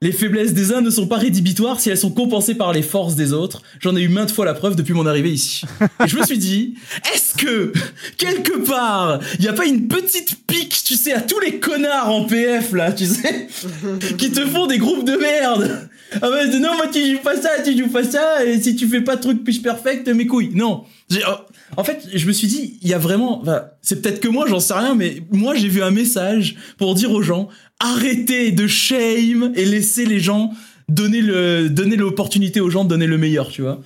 Les 0.00 0.12
faiblesses 0.12 0.52
des 0.54 0.72
uns 0.72 0.80
ne 0.80 0.90
sont 0.90 1.08
pas 1.08 1.16
rédhibitoires 1.16 1.80
si 1.80 1.90
elles 1.90 1.98
sont 1.98 2.12
compensées 2.12 2.54
par 2.54 2.72
les 2.72 2.82
forces 2.82 3.16
des 3.16 3.32
autres. 3.32 3.62
J'en 3.80 3.96
ai 3.96 4.02
eu 4.02 4.08
maintes 4.08 4.30
fois 4.30 4.44
la 4.44 4.54
preuve 4.54 4.76
depuis 4.76 4.94
mon 4.94 5.06
arrivée 5.06 5.32
ici. 5.32 5.62
Et 6.04 6.06
je 6.06 6.16
me 6.16 6.24
suis 6.24 6.38
dit, 6.38 6.74
est-ce 7.12 7.34
que, 7.34 7.72
quelque 8.16 8.58
part, 8.58 9.18
il 9.34 9.40
n'y 9.40 9.48
a 9.48 9.52
pas 9.52 9.66
une 9.66 9.88
petite 9.88 10.36
pique, 10.46 10.84
tu 10.84 10.94
sais, 10.94 11.12
à 11.12 11.20
tous 11.20 11.40
les 11.40 11.58
connards 11.58 12.14
en 12.14 12.26
PF, 12.26 12.72
là, 12.74 12.92
tu 12.92 13.06
sais, 13.06 13.48
qui 14.18 14.30
te 14.30 14.46
font 14.46 14.68
des 14.68 14.78
groupes 14.78 15.04
de 15.04 15.16
merde? 15.16 15.88
Ah 16.14 16.30
bah 16.30 16.46
non, 16.46 16.76
moi 16.76 16.86
tu 16.92 17.04
joues 17.04 17.18
pas 17.22 17.36
ça, 17.36 17.50
tu 17.64 17.76
joues 17.76 17.90
pas 17.90 18.04
ça, 18.04 18.44
et 18.44 18.60
si 18.62 18.76
tu 18.76 18.86
fais 18.86 19.00
pas 19.00 19.16
de 19.16 19.20
truc 19.20 19.42
pitch 19.42 19.60
perfect, 19.62 20.06
mes 20.08 20.28
couilles. 20.28 20.52
Non. 20.54 20.84
J'ai- 21.10 21.22
oh, 21.28 21.34
En 21.78 21.84
fait, 21.84 22.08
je 22.12 22.26
me 22.26 22.32
suis 22.32 22.48
dit, 22.48 22.76
il 22.82 22.88
y 22.88 22.92
a 22.92 22.98
vraiment, 22.98 23.40
enfin, 23.40 23.66
c'est 23.82 24.02
peut-être 24.02 24.18
que 24.18 24.26
moi, 24.26 24.46
j'en 24.48 24.58
sais 24.58 24.74
rien, 24.74 24.96
mais 24.96 25.22
moi 25.30 25.54
j'ai 25.54 25.68
vu 25.68 25.80
un 25.80 25.92
message 25.92 26.56
pour 26.76 26.96
dire 26.96 27.12
aux 27.12 27.22
gens, 27.22 27.48
arrêtez 27.78 28.50
de 28.50 28.66
shame 28.66 29.52
et 29.54 29.64
laissez 29.64 30.04
les 30.04 30.18
gens 30.18 30.50
donner 30.88 31.20
le, 31.20 31.68
donner 31.68 31.94
l'opportunité 31.94 32.60
aux 32.60 32.68
gens 32.68 32.82
de 32.82 32.88
donner 32.88 33.06
le 33.06 33.16
meilleur, 33.16 33.46
tu 33.48 33.62
vois. 33.62 33.80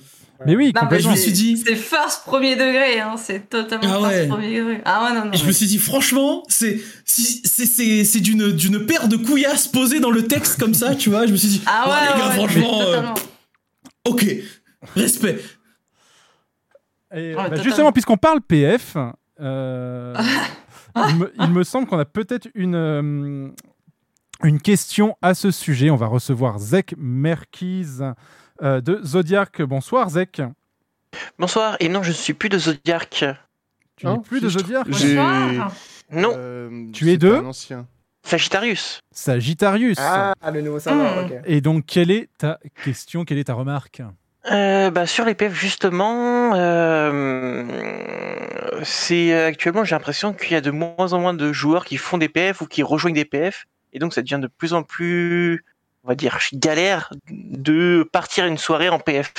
Mais 0.47 0.55
oui, 0.55 0.71
Non, 0.75 0.81
mais 0.89 0.99
je 1.01 1.07
me 1.07 1.15
suis 1.15 1.31
dit- 1.31 1.61
C'est 1.63 1.75
first 1.75 2.23
premier 2.25 2.55
degré, 2.55 2.99
hein. 2.99 3.13
C'est 3.15 3.47
totalement 3.47 3.87
Ah 3.87 4.01
ouais. 4.01 4.15
first 4.25 4.29
premier 4.29 4.57
degré. 4.57 4.81
Ah 4.85 5.03
ouais, 5.05 5.15
non, 5.19 5.25
non. 5.25 5.31
Et 5.31 5.37
je 5.37 5.45
me 5.45 5.51
suis 5.51 5.67
dit, 5.67 5.77
franchement, 5.77 6.43
c'est 6.49 6.81
c'est 7.05 7.65
c'est 7.67 8.03
c'est 8.03 8.19
d'une 8.21 8.51
d'une 8.53 8.87
paire 8.87 9.07
de 9.07 9.17
couillasses 9.17 9.67
posées 9.67 9.99
dans 9.99 10.09
le 10.09 10.25
texte 10.25 10.59
comme 10.59 10.73
ça, 10.73 10.95
tu 10.95 11.11
vois. 11.11 11.27
Je 11.27 11.31
me 11.31 11.37
suis 11.37 11.47
dit, 11.49 11.61
Ah 11.67 11.87
ouais, 11.87 12.13
les 12.13 12.19
gars, 12.19 12.27
ouais, 12.29 12.33
franchement, 12.33 12.81
euh, 12.81 13.01
ok, 14.05 14.25
respect. 14.95 15.37
Et, 17.13 17.35
Ouais, 17.35 17.49
bah, 17.49 17.61
justement, 17.61 17.91
puisqu'on 17.91 18.17
parle 18.17 18.41
PF, 18.41 18.97
euh, 19.39 20.15
il, 21.09 21.15
me, 21.17 21.33
il 21.39 21.49
me 21.49 21.63
semble 21.63 21.87
qu'on 21.87 21.99
a 21.99 22.05
peut-être 22.05 22.47
une, 22.55 22.75
euh, 22.75 23.49
une 24.43 24.59
question 24.61 25.15
à 25.21 25.33
ce 25.33 25.51
sujet. 25.51 25.89
On 25.89 25.95
va 25.95 26.07
recevoir 26.07 26.57
Zek 26.59 26.95
Merkiz 26.97 28.03
euh, 28.61 28.81
de 28.81 28.99
Zodiac. 29.03 29.61
Bonsoir 29.61 30.09
Zek. 30.09 30.41
Bonsoir, 31.37 31.77
et 31.79 31.89
non, 31.89 32.01
je 32.03 32.09
ne 32.09 32.13
suis 32.15 32.33
plus 32.33 32.49
de 32.49 32.57
Zodiac. 32.57 33.23
Tu 33.95 34.07
n'es 34.07 34.19
plus 34.19 34.41
de 34.41 34.49
Zodiac. 34.49 34.87
Non, 36.11 36.33
Euh, 36.35 36.87
Tu 36.91 37.11
es 37.11 37.17
de 37.17 37.31
ancien. 37.33 37.87
Sagittarius. 38.25 38.99
Sagittarius. 39.11 39.97
Ah, 39.99 40.33
le 40.51 40.61
nouveau 40.61 40.79
serveur, 40.79 41.23
Hmm. 41.23 41.25
ok. 41.25 41.33
Et 41.45 41.59
donc, 41.61 41.85
quelle 41.85 42.09
est 42.11 42.29
ta 42.37 42.59
question 42.83 43.25
Quelle 43.25 43.37
est 43.37 43.43
ta 43.45 43.53
remarque? 43.53 44.01
Euh, 44.51 44.91
bah, 44.91 45.05
sur 45.05 45.23
les 45.25 45.35
PF, 45.35 45.53
justement, 45.53 46.51
euh, 46.55 47.63
c'est 48.83 49.33
euh, 49.33 49.47
actuellement, 49.47 49.83
j'ai 49.85 49.95
l'impression 49.95 50.33
qu'il 50.33 50.51
y 50.51 50.55
a 50.55 50.61
de 50.61 50.71
moins 50.71 51.13
en 51.13 51.19
moins 51.19 51.33
de 51.33 51.53
joueurs 51.53 51.85
qui 51.85 51.97
font 51.97 52.17
des 52.17 52.27
PF 52.29 52.61
ou 52.61 52.65
qui 52.67 52.83
rejoignent 52.83 53.15
des 53.15 53.23
PF, 53.25 53.65
et 53.93 53.99
donc 53.99 54.13
ça 54.13 54.21
devient 54.21 54.39
de 54.41 54.47
plus 54.47 54.73
en 54.73 54.83
plus, 54.83 55.63
on 56.03 56.09
va 56.09 56.15
dire, 56.15 56.37
galère 56.53 57.11
de 57.31 58.07
partir 58.11 58.45
une 58.45 58.57
soirée 58.57 58.89
en 58.89 58.99
PF 58.99 59.31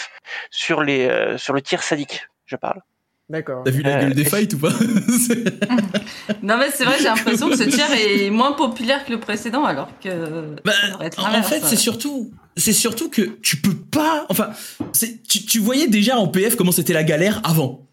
sur 0.50 0.82
les 0.82 1.06
euh, 1.06 1.36
sur 1.36 1.52
le 1.52 1.60
tir 1.60 1.82
sadique, 1.82 2.26
je 2.46 2.56
parle. 2.56 2.80
D'accord. 3.28 3.62
T'as 3.64 3.70
vu 3.70 3.82
la 3.82 3.96
Euh, 3.96 4.00
gueule 4.02 4.14
des 4.14 4.22
est-ce- 4.22 4.30
fights 4.36 4.52
ou 4.54 4.58
pas 4.58 4.68
Non, 6.42 6.56
mais 6.58 6.70
c'est 6.70 6.84
vrai, 6.84 6.96
j'ai 6.98 7.04
l'impression 7.04 7.48
que 7.48 7.56
ce 7.56 7.64
tiers 7.64 7.90
est 7.92 8.28
moins 8.30 8.52
populaire 8.52 9.04
que 9.04 9.12
le 9.12 9.20
précédent, 9.20 9.64
alors 9.64 9.88
que. 10.02 10.54
Bah, 10.64 10.72
ça 10.72 10.88
devrait 10.88 11.06
être 11.06 11.24
en 11.26 11.42
fait, 11.42 11.60
c'est 11.64 11.76
surtout, 11.76 12.30
c'est 12.56 12.72
surtout 12.72 13.08
que 13.08 13.22
tu 13.22 13.56
peux 13.58 13.74
pas. 13.74 14.26
Enfin, 14.28 14.50
c'est, 14.92 15.22
tu, 15.22 15.44
tu 15.44 15.58
voyais 15.58 15.88
déjà 15.88 16.18
en 16.18 16.28
PF 16.28 16.56
comment 16.56 16.72
c'était 16.72 16.92
la 16.92 17.04
galère 17.04 17.40
avant, 17.44 17.86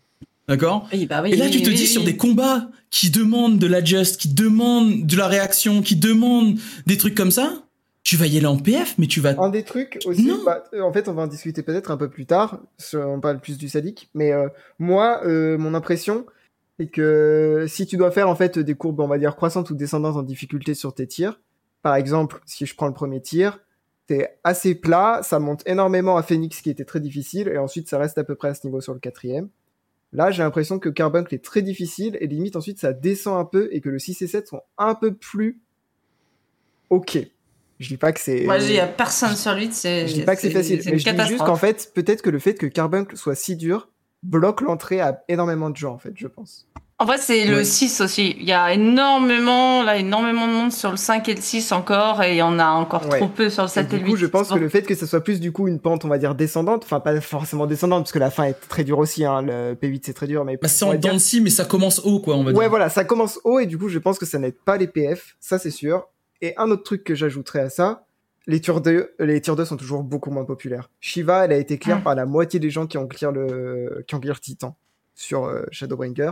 d'accord? 0.47 0.87
Oui, 0.93 1.05
bah 1.05 1.21
oui, 1.23 1.33
Et 1.33 1.35
là, 1.35 1.45
oui, 1.45 1.51
tu 1.51 1.61
te 1.61 1.69
oui, 1.69 1.75
dis 1.75 1.83
oui. 1.83 1.87
sur 1.87 2.03
des 2.03 2.17
combats 2.17 2.69
qui 2.89 3.09
demandent 3.09 3.57
de 3.57 3.67
l'adjust, 3.67 4.19
qui 4.19 4.29
demandent 4.29 5.05
de 5.05 5.17
la 5.17 5.27
réaction, 5.27 5.81
qui 5.81 5.95
demandent 5.95 6.59
des 6.85 6.97
trucs 6.97 7.15
comme 7.15 7.31
ça, 7.31 7.63
tu 8.03 8.17
vas 8.17 8.27
y 8.27 8.37
aller 8.37 8.47
en 8.47 8.57
PF, 8.57 8.95
mais 8.97 9.07
tu 9.07 9.21
vas. 9.21 9.39
Un 9.39 9.49
des 9.49 9.63
trucs 9.63 9.99
aussi, 10.05 10.31
bah, 10.45 10.63
euh, 10.73 10.81
en 10.81 10.91
fait, 10.91 11.07
on 11.07 11.13
va 11.13 11.23
en 11.23 11.27
discuter 11.27 11.61
peut-être 11.61 11.91
un 11.91 11.97
peu 11.97 12.09
plus 12.09 12.25
tard, 12.25 12.59
on 12.93 13.19
parle 13.19 13.39
plus 13.39 13.57
du 13.57 13.69
sadique, 13.69 14.09
mais 14.13 14.31
euh, 14.31 14.47
moi, 14.79 15.21
euh, 15.25 15.57
mon 15.57 15.73
impression, 15.73 16.25
c'est 16.79 16.87
que 16.87 17.65
si 17.67 17.85
tu 17.85 17.97
dois 17.97 18.11
faire 18.11 18.27
en 18.27 18.35
fait 18.35 18.57
des 18.57 18.73
courbes, 18.73 18.99
on 18.99 19.07
va 19.07 19.17
dire 19.17 19.35
croissantes 19.35 19.69
ou 19.69 19.75
descendantes 19.75 20.17
en 20.17 20.23
difficulté 20.23 20.73
sur 20.73 20.93
tes 20.93 21.07
tirs, 21.07 21.39
par 21.83 21.95
exemple, 21.95 22.41
si 22.45 22.65
je 22.65 22.75
prends 22.75 22.87
le 22.87 22.93
premier 22.93 23.21
tir, 23.21 23.59
c'est 24.11 24.37
assez 24.43 24.75
plat, 24.75 25.21
ça 25.23 25.39
monte 25.39 25.63
énormément 25.65 26.17
à 26.17 26.23
Phoenix 26.23 26.59
qui 26.61 26.69
était 26.69 26.83
très 26.83 26.99
difficile, 26.99 27.47
et 27.47 27.57
ensuite 27.57 27.87
ça 27.87 27.97
reste 27.97 28.17
à 28.17 28.25
peu 28.25 28.35
près 28.35 28.49
à 28.49 28.53
ce 28.53 28.67
niveau 28.67 28.81
sur 28.81 28.93
le 28.93 28.99
quatrième. 28.99 29.47
Là, 30.11 30.31
j'ai 30.31 30.43
l'impression 30.43 30.79
que 30.79 30.89
Carbuncle 30.89 31.33
est 31.33 31.43
très 31.43 31.61
difficile, 31.61 32.17
et 32.19 32.27
limite 32.27 32.57
ensuite 32.57 32.77
ça 32.77 32.91
descend 32.91 33.39
un 33.39 33.45
peu, 33.45 33.69
et 33.71 33.79
que 33.79 33.87
le 33.87 33.99
6 33.99 34.21
et 34.21 34.27
7 34.27 34.49
sont 34.49 34.61
un 34.77 34.95
peu 34.95 35.13
plus 35.13 35.61
ok. 36.89 37.19
Je 37.79 37.87
dis 37.87 37.95
pas 37.95 38.11
que 38.11 38.19
c'est... 38.19 38.43
Moi, 38.43 38.57
il 38.57 38.73
y 38.73 38.79
a 38.79 38.87
personne 38.87 39.37
sur 39.37 39.55
lui, 39.55 39.69
c'est. 39.71 40.07
Je 40.07 40.13
dis 40.13 40.23
pas 40.23 40.35
que 40.35 40.41
c'est 40.41 40.51
facile, 40.51 40.81
mais 40.85 40.99
je 40.99 41.09
dis 41.09 41.27
juste 41.27 41.45
qu'en 41.45 41.55
fait, 41.55 41.91
peut-être 41.95 42.21
que 42.21 42.29
le 42.29 42.39
fait 42.39 42.55
que 42.55 42.65
Carbuncle 42.65 43.15
soit 43.15 43.35
si 43.35 43.55
dur 43.55 43.89
bloque 44.23 44.59
l'entrée 44.59 44.99
à 44.99 45.23
énormément 45.29 45.69
de 45.69 45.77
gens, 45.77 45.93
en 45.93 45.99
fait, 45.99 46.11
je 46.15 46.27
pense. 46.27 46.67
En 47.01 47.07
fait, 47.07 47.17
c'est 47.17 47.45
le 47.45 47.57
Ouais. 47.57 47.63
6 47.63 47.99
aussi. 48.01 48.35
Il 48.39 48.45
y 48.45 48.53
a 48.53 48.71
énormément, 48.73 49.81
là, 49.83 49.97
énormément 49.97 50.47
de 50.47 50.53
monde 50.53 50.71
sur 50.71 50.91
le 50.91 50.97
5 50.97 51.27
et 51.29 51.33
le 51.33 51.41
6 51.41 51.71
encore, 51.71 52.21
et 52.21 52.33
il 52.33 52.37
y 52.37 52.41
en 52.43 52.59
a 52.59 52.67
encore 52.69 53.07
Ouais. 53.09 53.17
trop 53.17 53.27
peu 53.27 53.49
sur 53.49 53.63
le 53.63 53.69
7 53.69 53.91
et, 53.91 53.95
Et 53.95 53.97
le 53.97 53.97
du 53.99 54.05
8. 54.05 54.11
coup, 54.11 54.17
je 54.17 54.25
pense 54.27 54.49
que 54.49 54.59
le 54.59 54.69
fait 54.69 54.83
que 54.83 54.93
ce 54.93 55.05
soit 55.07 55.23
plus 55.23 55.39
du 55.39 55.51
coup 55.51 55.67
une 55.67 55.79
pente, 55.79 56.05
on 56.05 56.07
va 56.07 56.19
dire 56.19 56.35
descendante, 56.35 56.83
enfin 56.85 56.99
pas 56.99 57.19
forcément 57.19 57.65
descendante, 57.65 58.03
parce 58.03 58.11
que 58.11 58.19
la 58.19 58.29
fin 58.29 58.43
est 58.43 58.53
très 58.69 58.83
dure 58.83 58.99
aussi, 58.99 59.25
hein, 59.25 59.41
le 59.41 59.73
P8 59.73 60.01
c'est 60.05 60.13
très 60.13 60.27
dur, 60.27 60.45
mais 60.45 60.57
Bah, 60.61 60.67
c'est 60.67 60.85
en 60.85 60.93
dents 60.93 61.17
mais 61.41 61.49
ça 61.49 61.65
commence 61.65 61.99
haut, 62.05 62.19
quoi, 62.19 62.35
on 62.35 62.43
va 62.43 62.51
Ouais, 62.51 62.59
dire. 62.59 62.69
voilà, 62.69 62.89
ça 62.89 63.03
commence 63.03 63.39
haut 63.43 63.57
et 63.59 63.65
du 63.65 63.77
coup, 63.79 63.89
je 63.89 63.97
pense 63.97 64.19
que 64.19 64.25
ça 64.27 64.37
n'aide 64.37 64.55
pas 64.63 64.77
les 64.77 64.87
PF, 64.87 65.35
ça 65.39 65.57
c'est 65.57 65.71
sûr. 65.71 66.07
Et 66.41 66.53
un 66.57 66.69
autre 66.69 66.83
truc 66.83 67.03
que 67.03 67.15
j'ajouterais 67.15 67.61
à 67.61 67.69
ça, 67.71 68.05
les 68.45 68.59
tiers 68.61 68.79
2, 68.79 69.13
les 69.19 69.41
tiers 69.41 69.55
2 69.55 69.65
sont 69.65 69.77
toujours 69.77 70.03
beaucoup 70.03 70.29
moins 70.29 70.45
populaires. 70.45 70.89
Shiva, 70.99 71.45
elle 71.45 71.51
a 71.53 71.57
été 71.57 71.77
clear 71.79 71.99
Mm. 71.99 72.03
par 72.03 72.13
la 72.15 72.25
moitié 72.25 72.59
des 72.59 72.69
gens 72.69 72.85
qui 72.85 72.97
ont 72.99 73.07
clear 73.07 73.31
le, 73.31 74.03
qui 74.07 74.13
ont 74.13 74.19
clear 74.19 74.39
Titan 74.39 74.75
sur 75.15 75.45
euh, 75.45 75.63
Shadowbringer. 75.71 76.31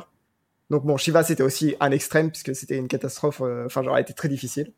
Donc 0.69 0.85
bon, 0.85 0.97
Shiva 0.97 1.23
c'était 1.23 1.43
aussi 1.43 1.75
un 1.79 1.91
extrême 1.91 2.29
puisque 2.29 2.55
c'était 2.55 2.77
une 2.77 2.87
catastrophe, 2.87 3.41
euh, 3.41 3.65
enfin 3.65 3.81
genre 3.83 3.95
elle 3.97 4.03
était 4.03 4.13
très 4.13 4.29
difficile. 4.29 4.71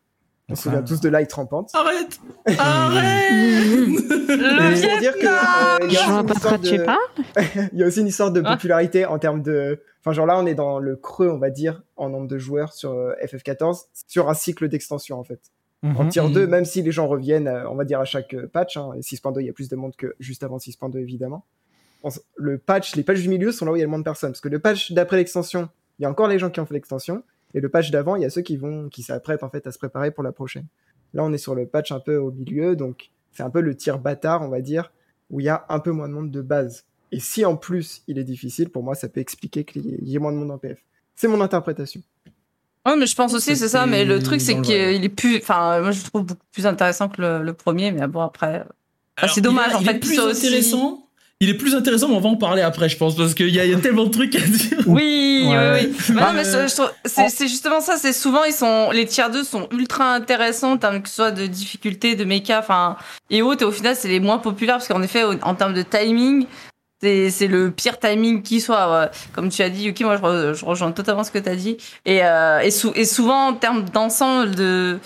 On 0.49 0.55
se 0.55 0.63
souvient 0.63 0.81
tous 0.81 0.99
de 0.99 1.07
light 1.07 1.31
rampante. 1.31 1.69
Arrête 1.73 2.19
Arrête 2.59 3.29
Le 3.29 4.89
pour 4.89 4.99
dire 4.99 5.13
que, 5.13 5.25
euh, 5.25 5.87
il 5.87 5.93
y 5.93 5.97
a 5.97 6.01
Je 6.01 6.09
vois 6.11 6.21
aussi 6.59 6.75
une 6.75 6.83
pas 6.83 6.97
de 7.37 7.69
il 7.73 7.79
y 7.79 7.83
a 7.83 7.87
aussi 7.87 8.01
une 8.01 8.07
histoire 8.07 8.31
de 8.31 8.41
Ah. 8.43 8.55
popularité 8.55 9.05
en 9.05 9.17
termes 9.19 9.41
de. 9.41 9.79
Enfin, 10.01 10.13
genre 10.13 10.25
là, 10.25 10.37
on 10.39 10.45
est 10.45 10.55
dans 10.55 10.79
le 10.79 10.95
creux, 10.95 11.29
on 11.29 11.37
va 11.37 11.49
dire, 11.51 11.83
en 11.95 12.09
nombre 12.09 12.27
de 12.27 12.37
joueurs 12.37 12.73
sur 12.73 12.91
euh, 12.91 13.13
FF14, 13.23 13.83
sur 14.07 14.29
un 14.29 14.33
cycle 14.33 14.67
d'extension 14.67 15.19
en 15.19 15.23
fait. 15.23 15.39
En 15.83 16.03
Mhm. 16.03 16.09
tier 16.09 16.21
Mhm. 16.21 16.33
2, 16.33 16.47
même 16.47 16.65
si 16.65 16.81
les 16.81 16.91
gens 16.91 17.07
reviennent, 17.07 17.47
euh, 17.47 17.69
on 17.69 17.75
va 17.75 17.85
dire, 17.85 17.99
à 17.99 18.05
chaque 18.05 18.33
euh, 18.33 18.47
patch, 18.47 18.77
hein, 18.77 18.91
et 18.97 19.01
6.2, 19.01 19.41
il 19.41 19.47
y 19.47 19.49
a 19.49 19.53
plus 19.53 19.69
de 19.69 19.75
monde 19.75 19.95
que 19.95 20.15
juste 20.19 20.43
avant 20.43 20.59
6.2, 20.59 20.99
évidemment. 20.99 21.45
On 22.03 22.09
Le 22.35 22.57
patch, 22.57 22.95
les 22.95 23.03
patchs 23.03 23.21
du 23.21 23.29
milieu 23.29 23.51
sont 23.51 23.65
là 23.65 23.71
où 23.71 23.75
il 23.75 23.79
y 23.79 23.81
a 23.83 23.85
le 23.85 23.89
moins 23.89 23.99
de 23.99 24.03
personnes. 24.03 24.31
Parce 24.31 24.41
que 24.41 24.49
le 24.49 24.59
patch 24.59 24.91
d'après 24.91 25.17
l'extension, 25.17 25.69
il 26.01 26.03
y 26.03 26.07
a 26.07 26.09
encore 26.09 26.27
les 26.27 26.39
gens 26.39 26.49
qui 26.49 26.59
ont 26.59 26.65
fait 26.65 26.73
l'extension. 26.73 27.21
Et 27.53 27.59
le 27.59 27.69
patch 27.69 27.91
d'avant, 27.91 28.15
il 28.15 28.23
y 28.23 28.25
a 28.25 28.29
ceux 28.31 28.41
qui 28.41 28.57
vont, 28.57 28.89
qui 28.89 29.03
s'apprêtent 29.03 29.43
en 29.43 29.49
fait 29.49 29.67
à 29.67 29.71
se 29.71 29.77
préparer 29.77 30.09
pour 30.09 30.23
la 30.23 30.31
prochaine. 30.31 30.65
Là, 31.13 31.23
on 31.23 31.31
est 31.31 31.37
sur 31.37 31.53
le 31.53 31.67
patch 31.67 31.91
un 31.91 31.99
peu 31.99 32.15
au 32.17 32.31
milieu, 32.31 32.75
donc 32.75 33.11
c'est 33.33 33.43
un 33.43 33.49
peu 33.51 33.61
le 33.61 33.75
tir 33.75 33.99
bâtard, 33.99 34.41
on 34.41 34.47
va 34.49 34.61
dire, 34.61 34.91
où 35.29 35.39
il 35.41 35.45
y 35.45 35.49
a 35.49 35.63
un 35.69 35.79
peu 35.79 35.91
moins 35.91 36.07
de 36.09 36.13
monde 36.13 36.31
de 36.31 36.41
base. 36.41 36.85
Et 37.11 37.19
si 37.19 37.45
en 37.45 37.55
plus 37.57 38.01
il 38.07 38.17
est 38.17 38.23
difficile, 38.23 38.69
pour 38.69 38.81
moi, 38.83 38.95
ça 38.95 39.09
peut 39.09 39.19
expliquer 39.19 39.63
qu'il 39.63 39.85
y 40.07 40.15
ait- 40.15 40.19
moins 40.19 40.31
de 40.31 40.37
monde 40.37 40.49
en 40.51 40.57
PF. 40.57 40.79
C'est 41.13 41.27
mon 41.27 41.39
interprétation. 41.41 42.01
Ouais, 42.85 42.95
mais 42.97 43.05
je 43.05 43.15
pense 43.15 43.33
aussi, 43.35 43.55
c'est 43.55 43.67
ça, 43.67 43.85
mais 43.85 44.05
le 44.05 44.19
truc, 44.23 44.41
c'est 44.41 44.59
qu'il 44.61 44.73
est 45.05 45.09
plus. 45.09 45.37
Enfin, 45.37 45.81
moi, 45.81 45.91
je 45.91 45.99
le 46.03 46.09
trouve 46.09 46.23
beaucoup 46.23 46.45
plus 46.51 46.65
intéressant 46.65 47.09
que 47.09 47.21
le, 47.21 47.43
le 47.43 47.53
premier, 47.53 47.91
mais 47.91 48.07
bon, 48.07 48.21
après. 48.21 48.65
C'est 49.27 49.41
dommage, 49.41 49.71
il 49.71 49.75
en 49.75 49.79
il 49.81 49.85
fait, 49.85 49.95
est 49.97 49.99
plus 49.99 50.15
ça 50.15 50.25
aussi- 50.25 50.47
intéressant. 50.47 51.05
Il 51.41 51.49
est 51.49 51.55
plus 51.55 51.75
intéressant, 51.75 52.07
mais 52.07 52.15
on 52.15 52.19
va 52.21 52.29
en 52.29 52.35
parler 52.37 52.61
après, 52.61 52.87
je 52.87 52.95
pense, 52.95 53.15
parce 53.15 53.33
qu'il 53.33 53.49
y, 53.49 53.59
a- 53.59 53.65
il 53.65 53.71
y 53.71 53.73
a 53.73 53.79
tellement 53.79 54.05
de 54.05 54.11
trucs 54.11 54.35
à 54.35 54.39
dire. 54.39 54.77
Oui, 54.85 55.43
Ouais. 55.49 55.57
oui, 55.85 55.87
oui. 55.87 56.13
Bah 56.15 56.21
Bah, 56.21 56.27
non, 56.27 56.33
mais 56.33 56.43
je- 56.45 56.67
je 56.69 56.75
trouve- 56.75 56.91
c'est 57.05 57.47
justement 57.47 57.81
ça. 57.81 57.97
C'est 57.97 58.13
souvent 58.13 58.43
ils 58.43 58.53
sont 58.53 58.91
les 58.91 59.05
tiers 59.07 59.29
2 59.31 59.43
sont 59.43 59.67
ultra 59.71 60.13
intéressants 60.13 60.73
en 60.73 60.77
termes 60.77 61.01
que 61.01 61.09
ce 61.09 61.15
soit 61.15 61.31
de 61.31 61.47
difficulté, 61.47 62.15
de 62.15 62.23
méca, 62.25 62.59
enfin 62.59 62.95
et 63.31 63.41
autres. 63.41 63.63
Et 63.63 63.65
au 63.65 63.71
final, 63.71 63.95
c'est 63.97 64.07
les 64.07 64.19
moins 64.19 64.37
populaires 64.37 64.75
parce 64.77 64.87
qu'en 64.87 65.01
effet, 65.01 65.23
en 65.41 65.55
termes 65.55 65.73
de 65.73 65.81
timing, 65.81 66.45
c'est 67.01 67.31
c'est 67.31 67.47
le 67.47 67.71
pire 67.71 67.97
timing 67.97 68.43
qui 68.43 68.61
soit. 68.61 68.91
ouais. 69.01 69.07
Comme 69.33 69.49
tu 69.49 69.63
as 69.63 69.69
dit, 69.71 69.85
Yuki, 69.85 70.03
moi 70.03 70.17
je, 70.17 70.21
re- 70.21 70.53
je 70.53 70.63
rejoins 70.63 70.91
totalement 70.91 71.23
ce 71.23 71.31
que 71.31 71.39
tu 71.39 71.49
as 71.49 71.55
dit. 71.55 71.77
Et 72.05 72.23
euh, 72.23 72.59
et, 72.59 72.69
sou- 72.69 72.93
et 72.93 73.05
souvent 73.05 73.47
en 73.47 73.53
termes 73.53 73.83
d'ensemble 73.89 74.53
de 74.53 74.99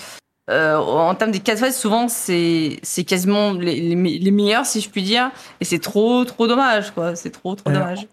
euh, 0.49 0.75
en 0.77 1.15
termes 1.15 1.31
des 1.31 1.39
catfights, 1.39 1.73
souvent 1.73 2.07
c'est 2.07 2.79
c'est 2.83 3.03
quasiment 3.03 3.53
les, 3.53 3.79
les, 3.81 3.95
me- 3.95 4.09
les 4.19 4.31
meilleurs 4.31 4.65
si 4.65 4.79
je 4.81 4.89
puis 4.89 5.01
dire. 5.03 5.31
Et 5.59 5.65
c'est 5.65 5.79
trop 5.79 6.23
trop 6.25 6.47
dommage 6.47 6.91
quoi. 6.91 7.15
C'est 7.15 7.31
trop 7.31 7.55
trop 7.55 7.71
dommage. 7.71 8.07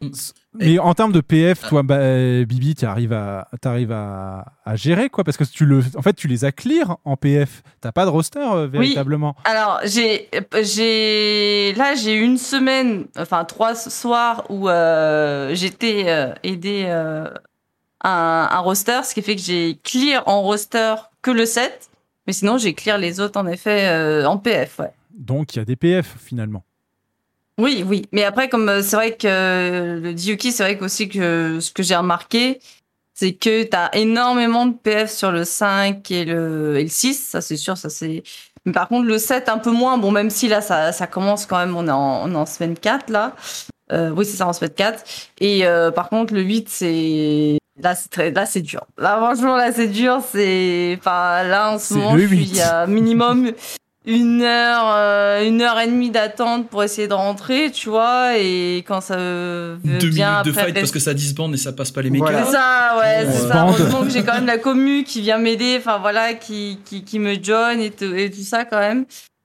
Mais 0.54 0.78
en 0.78 0.92
termes 0.92 1.12
de 1.12 1.22
PF, 1.22 1.60
toi, 1.68 1.82
bah, 1.82 1.94
euh, 1.96 2.44
Bibi, 2.44 2.74
tu 2.74 2.84
arrives, 2.84 3.14
à, 3.14 3.48
t'arrives 3.62 3.90
à, 3.90 4.44
à 4.66 4.76
gérer, 4.76 5.08
quoi, 5.08 5.24
parce 5.24 5.38
que 5.38 5.44
tu 5.44 5.64
le, 5.64 5.82
en 5.96 6.02
fait, 6.02 6.12
tu 6.12 6.28
les 6.28 6.44
as 6.44 6.52
clear 6.52 6.98
en 7.06 7.16
PF. 7.16 7.62
T'as 7.80 7.90
pas 7.90 8.04
de 8.04 8.10
roster, 8.10 8.38
euh, 8.38 8.66
véritablement. 8.66 9.34
Alors, 9.44 9.80
j'ai, 9.86 10.28
j'ai, 10.62 11.72
là, 11.74 11.94
j'ai 11.94 12.14
une 12.14 12.36
semaine, 12.36 13.06
enfin 13.18 13.44
trois 13.46 13.74
soirs 13.74 14.44
où 14.50 14.68
euh, 14.68 15.54
j'étais 15.54 16.04
euh, 16.08 16.34
aidé 16.42 16.84
un, 18.04 18.48
un 18.50 18.58
roster, 18.58 19.00
ce 19.04 19.14
qui 19.14 19.22
fait 19.22 19.36
que 19.36 19.42
j'ai 19.42 19.78
clear 19.82 20.22
en 20.26 20.42
roster 20.42 20.94
que 21.22 21.30
le 21.30 21.46
7, 21.46 21.88
mais 22.32 22.36
sinon 22.36 22.56
j'ai 22.56 22.72
clear 22.72 22.96
les 22.96 23.20
autres 23.20 23.38
en 23.38 23.46
effet 23.46 23.88
euh, 23.88 24.24
en 24.24 24.38
PF, 24.38 24.78
ouais. 24.78 24.92
Donc, 25.14 25.54
il 25.54 25.58
y 25.58 25.60
a 25.60 25.66
des 25.66 25.76
PF, 25.76 26.16
finalement. 26.18 26.64
Oui, 27.58 27.84
oui. 27.86 28.06
Mais 28.10 28.24
après, 28.24 28.48
comme 28.48 28.70
euh, 28.70 28.80
c'est 28.80 28.96
vrai 28.96 29.14
que 29.14 29.26
euh, 29.26 30.00
le 30.00 30.14
Diuki, 30.14 30.50
c'est 30.50 30.62
vrai 30.62 30.78
que 30.78 30.84
aussi 30.86 31.10
que 31.10 31.60
ce 31.60 31.70
que 31.70 31.82
j'ai 31.82 31.94
remarqué, 31.94 32.58
c'est 33.12 33.34
que 33.34 33.64
tu 33.64 33.76
as 33.76 33.94
énormément 33.94 34.64
de 34.64 34.72
PF 34.72 35.10
sur 35.10 35.30
le 35.30 35.44
5 35.44 36.10
et 36.10 36.24
le, 36.24 36.78
et 36.78 36.84
le 36.84 36.88
6, 36.88 37.22
ça 37.22 37.42
c'est 37.42 37.58
sûr, 37.58 37.76
ça 37.76 37.90
c'est. 37.90 38.22
Mais 38.64 38.72
par 38.72 38.88
contre, 38.88 39.06
le 39.06 39.18
7, 39.18 39.50
un 39.50 39.58
peu 39.58 39.70
moins. 39.70 39.98
Bon, 39.98 40.10
même 40.10 40.30
si 40.30 40.48
là, 40.48 40.62
ça, 40.62 40.92
ça 40.92 41.06
commence 41.06 41.44
quand 41.44 41.58
même, 41.58 41.76
on 41.76 41.86
est 41.86 41.90
en, 41.90 42.22
on 42.24 42.32
est 42.32 42.36
en 42.36 42.46
semaine 42.46 42.78
4, 42.78 43.10
là. 43.10 43.36
Oui, 43.90 44.24
c'est 44.24 44.38
ça, 44.38 44.48
en 44.48 44.54
semaine 44.54 44.72
4. 44.72 45.04
Et 45.40 45.64
par 45.94 46.08
contre, 46.08 46.32
le 46.32 46.40
8, 46.40 46.70
c'est. 46.70 47.58
Là, 47.82 47.94
c'est 47.94 48.08
très... 48.10 48.30
là, 48.30 48.46
c'est 48.46 48.60
dur. 48.62 48.82
Là, 48.98 49.16
franchement, 49.18 49.56
là, 49.56 49.72
c'est 49.72 49.88
dur. 49.88 50.20
C'est. 50.30 50.96
Enfin, 50.98 51.42
là, 51.42 51.72
en 51.72 51.78
ce 51.78 51.94
moment, 51.94 52.16
je 52.16 52.22
8. 52.24 52.46
suis 52.46 52.60
à 52.60 52.86
minimum. 52.86 53.52
une 54.04 54.42
heure, 54.42 54.92
euh, 54.96 55.46
une 55.46 55.62
heure 55.62 55.78
et 55.78 55.86
demie 55.86 56.10
d'attente 56.10 56.68
pour 56.68 56.82
essayer 56.82 57.06
de 57.06 57.14
rentrer, 57.14 57.70
tu 57.70 57.88
vois, 57.88 58.36
et 58.36 58.78
quand 58.86 59.00
ça 59.00 59.16
veut 59.16 59.78
Deux 59.84 60.08
bien 60.10 60.30
minutes 60.42 60.46
de 60.46 60.50
après 60.50 60.62
fight 60.64 60.74
parce 60.74 60.90
que 60.90 60.98
ça 60.98 61.14
disbande 61.14 61.54
et 61.54 61.56
ça 61.56 61.72
passe 61.72 61.92
pas 61.92 62.02
les 62.02 62.10
mécas. 62.10 62.44
C'est 62.46 62.50
ça, 62.50 62.96
ouais, 62.98 63.26
c'est 63.30 63.46
ça. 63.46 63.62
Heureusement 63.68 64.02
que 64.02 64.10
j'ai 64.10 64.24
quand 64.24 64.34
même 64.34 64.46
la 64.46 64.58
commu 64.58 65.04
qui 65.04 65.20
vient 65.20 65.38
m'aider, 65.38 65.76
enfin 65.78 65.98
voilà, 65.98 66.34
qui, 66.34 66.80
qui, 66.84 67.04
qui 67.04 67.20
me 67.20 67.40
join 67.40 67.78
et, 67.78 67.90
tout- 67.92 68.12
et 68.12 68.28
tout 68.28 68.42
ça 68.42 68.64
quand 68.64 68.80
même. 68.80 69.04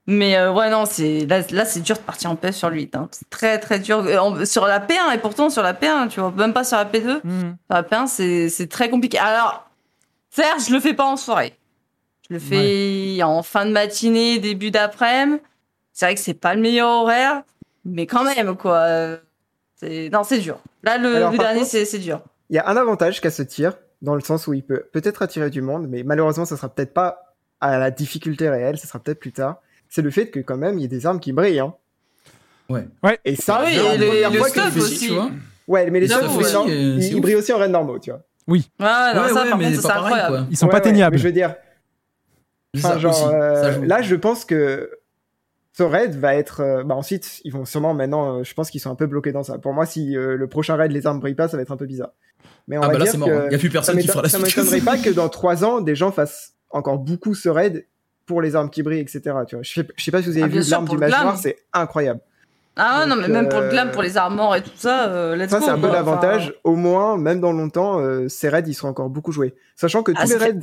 Mais 0.10 0.38
euh, 0.38 0.54
ouais, 0.54 0.70
non, 0.70 0.86
c'est 0.86 1.26
là, 1.26 1.42
là 1.52 1.66
c'est 1.66 1.82
dur 1.82 1.98
de 1.98 2.02
partir 2.02 2.32
en 2.32 2.36
PF 2.38 2.56
sur 2.56 2.70
le 2.70 2.78
8. 2.78 2.96
Hein. 2.96 3.10
C'est 3.12 3.30
très 3.30 3.60
très 3.60 3.80
dur. 3.80 4.00
Euh, 4.00 4.18
en- 4.18 4.46
sur 4.46 4.66
la 4.66 4.80
P1, 4.80 5.14
et 5.14 5.18
pourtant 5.18 5.50
sur 5.50 5.62
la 5.64 5.74
P1, 5.74 6.08
tu 6.08 6.22
vois, 6.22 6.32
même 6.32 6.54
pas 6.54 6.64
sur 6.64 6.78
la 6.78 6.86
P2. 6.86 7.20
Mhm. 7.26 7.42
Sur 7.42 7.58
la 7.70 7.84
P1, 7.84 8.08
c'est 8.50 8.68
très 8.68 8.90
compliqué. 8.90 9.18
Alors, 9.20 9.70
certes, 10.30 10.62
je 10.68 10.74
le 10.74 10.80
fais 10.80 10.94
pas 10.94 11.06
en 11.06 11.18
soirée. 11.18 11.54
Je 12.30 12.34
le 12.36 12.40
fais 12.40 13.22
en 13.24 13.44
fin 13.44 13.66
de 13.66 13.72
matinée, 13.72 14.40
début 14.40 14.72
d'après-midi. 14.72 15.42
C'est 15.94 16.06
vrai 16.06 16.16
que 16.16 16.22
c'est 16.22 16.34
pas 16.34 16.54
le 16.56 16.62
meilleur 16.62 16.90
horaire, 16.90 17.42
mais 17.84 18.06
quand 18.06 18.24
même, 18.24 18.56
quoi. 18.56 18.88
Non, 19.82 20.24
c'est 20.24 20.40
dur. 20.40 20.60
Là, 20.84 20.98
le, 20.98 21.16
Alors, 21.16 21.32
le 21.32 21.38
dernier, 21.38 21.66
c'est 21.66 22.00
dur. 22.00 22.22
Il 22.50 22.56
y 22.56 22.60
a 22.60 22.68
un 22.70 22.78
avantage 22.78 23.20
qu'a 23.20 23.32
ce 23.32 23.42
tir, 23.44 23.74
dans 24.02 24.16
le 24.16 24.22
sens 24.22 24.48
où 24.48 24.54
il 24.54 24.64
peut 24.64 24.86
peut-être 24.94 25.22
attirer 25.22 25.50
du 25.50 25.62
monde, 25.62 25.88
mais 25.90 26.04
malheureusement, 26.04 26.46
ça 26.46 26.56
sera 26.56 26.70
peut-être 26.70 26.94
pas 26.94 27.36
à 27.60 27.78
la 27.78 27.92
difficulté 27.92 28.48
réelle, 28.50 28.78
ça 28.78 28.88
sera 28.88 29.00
peut-être 29.00 29.20
plus 29.20 29.32
tard. 29.34 29.58
C'est 29.90 30.02
le 30.02 30.10
fait 30.12 30.28
que 30.30 30.40
quand 30.40 30.58
même, 30.58 30.78
il 30.78 30.82
y 30.82 30.86
ait 30.86 30.90
des 30.90 31.06
armes 31.06 31.20
qui 31.20 31.32
brillent. 31.32 31.60
Hein. 31.60 31.74
Ouais. 32.70 32.88
Ouais. 33.04 33.20
Et 33.26 33.36
ça, 33.36 33.62
Ah 33.66 33.72
et 33.72 33.98
les- 33.98 34.30
le 34.30 34.42
aussi. 34.42 34.96
fais. 34.98 35.08
tu 35.08 35.14
vois. 35.14 35.30
Ouais, 35.68 35.90
mais 35.90 36.00
les 36.00 36.14
aussi, 36.14 36.56
euh, 36.56 36.96
ils, 37.00 37.04
ils 37.16 37.22
brillent 37.22 37.36
aussi 37.36 37.52
en 37.54 37.58
raid 37.58 37.72
normaux, 37.72 38.00
tu 38.00 38.10
vois. 38.12 38.22
Oui. 38.48 38.70
Ouais, 38.80 38.86
non, 38.86 39.22
Ouais, 39.24 39.30
ça, 39.30 39.44
ouais, 39.44 39.50
par 39.50 39.58
mais 39.58 39.66
contre, 39.72 39.82
c'est 39.82 39.92
incroyable. 39.92 40.28
quoi. 40.38 40.48
Ils 40.50 40.58
sont 40.58 40.66
Ouais, 40.68 40.72
pas 40.72 40.78
ouais, 40.78 40.84
teignables. 40.84 41.18
je 41.18 41.24
veux 41.24 41.32
dire, 41.34 41.56
enfin, 42.76 42.98
genre, 43.00 43.30
euh, 43.34 43.86
là, 43.86 44.02
je 44.02 44.16
pense 44.16 44.46
que 44.46 44.90
ce 45.74 45.84
raid 45.84 46.16
va 46.16 46.36
être. 46.36 46.62
euh, 46.62 46.84
bah, 46.84 46.96
ensuite, 46.96 47.42
ils 47.44 47.52
vont 47.52 47.66
sûrement 47.66 47.94
maintenant. 47.94 48.40
euh, 48.40 48.44
je 48.44 48.54
pense 48.54 48.70
qu'ils 48.70 48.80
sont 48.82 48.90
un 48.92 48.96
peu 48.96 49.08
bloqués 49.08 49.32
dans 49.32 49.44
ça. 49.44 49.58
Pour 49.58 49.74
moi, 49.74 49.86
si 49.86 50.16
euh, 50.16 50.36
le 50.38 50.48
prochain 50.48 50.76
raid 50.76 50.92
les 50.92 51.06
armes 51.08 51.20
brillent 51.20 51.36
pas, 51.36 51.48
ça 51.50 51.58
va 51.58 51.64
être 51.64 51.72
un 51.72 51.78
peu 51.78 51.86
bizarre. 51.86 52.12
Mais 52.68 52.78
on 52.78 52.82
Ah 52.82 52.88
va 52.88 52.94
bah 52.94 53.00
là, 53.00 53.04
dire 53.06 53.12
c'est 53.12 53.18
mort, 53.18 53.28
que 53.30 53.34
hein. 53.34 53.48
Y 53.52 53.56
a 53.56 53.58
plus 53.58 53.70
personne 53.70 53.96
ça 53.96 54.02
qui 54.02 54.08
fera 54.08 54.22
la 54.22 54.30
Ça 54.30 54.40
m'étonnerait 54.40 54.82
pas 54.82 54.98
que 54.98 55.10
dans 55.10 55.30
trois 55.30 55.64
ans, 55.66 55.82
des 55.82 55.96
gens 55.96 56.12
fassent 56.12 56.54
encore 56.70 56.98
beaucoup 57.00 57.34
ce 57.36 57.50
raid 57.50 57.86
pour 58.28 58.41
les 58.44 58.56
armes 58.56 58.70
qui 58.70 58.84
brillent, 58.84 58.99
etc. 58.99 59.22
Tu 59.48 59.56
vois. 59.56 59.64
Je 59.64 59.74
sais, 59.82 59.88
je 59.95 60.04
sais 60.04 60.12
pas 60.12 60.22
si 60.22 60.28
vous 60.30 60.34
avez 60.38 60.44
Ah, 60.44 60.48
vu 60.48 60.62
l'arme 60.70 60.88
du 60.88 60.98
mage 60.98 61.14
c'est 61.38 61.58
incroyable. 61.74 62.20
Ah 62.80 62.99
ouais, 62.99 63.06
non, 63.08 63.16
mais 63.16 63.28
même 63.28 63.49
pour 63.49 63.60
le 63.60 63.66
euh, 63.66 63.72
glam, 63.72 63.90
pour 63.90 64.04
les 64.04 64.18
armors 64.18 64.56
et 64.56 64.62
tout 64.62 64.70
ça, 64.76 65.08
euh, 65.10 65.36
let's 65.36 65.49
Ça, 65.49 65.58
go. 65.58 65.66
c'est 65.66 65.72
un 65.72 65.76
peu 65.80 65.88
quoi. 65.88 65.94
l'avantage. 65.94 66.54
Au 66.64 66.76
moins, 66.76 67.18
même 67.18 67.40
dans 67.40 67.52
longtemps, 67.52 67.99
euh, 67.99 68.28
ces 68.28 68.49
raids, 68.49 68.66
ils 68.68 68.76
seront 68.76 68.90
encore 68.90 69.10
beaucoup 69.10 69.32
joués. 69.32 69.56
Sachant 69.76 70.04
que 70.04 70.12
Ah, 70.16 70.22
tous 70.26 70.30
les 70.30 70.36
raids, 70.36 70.60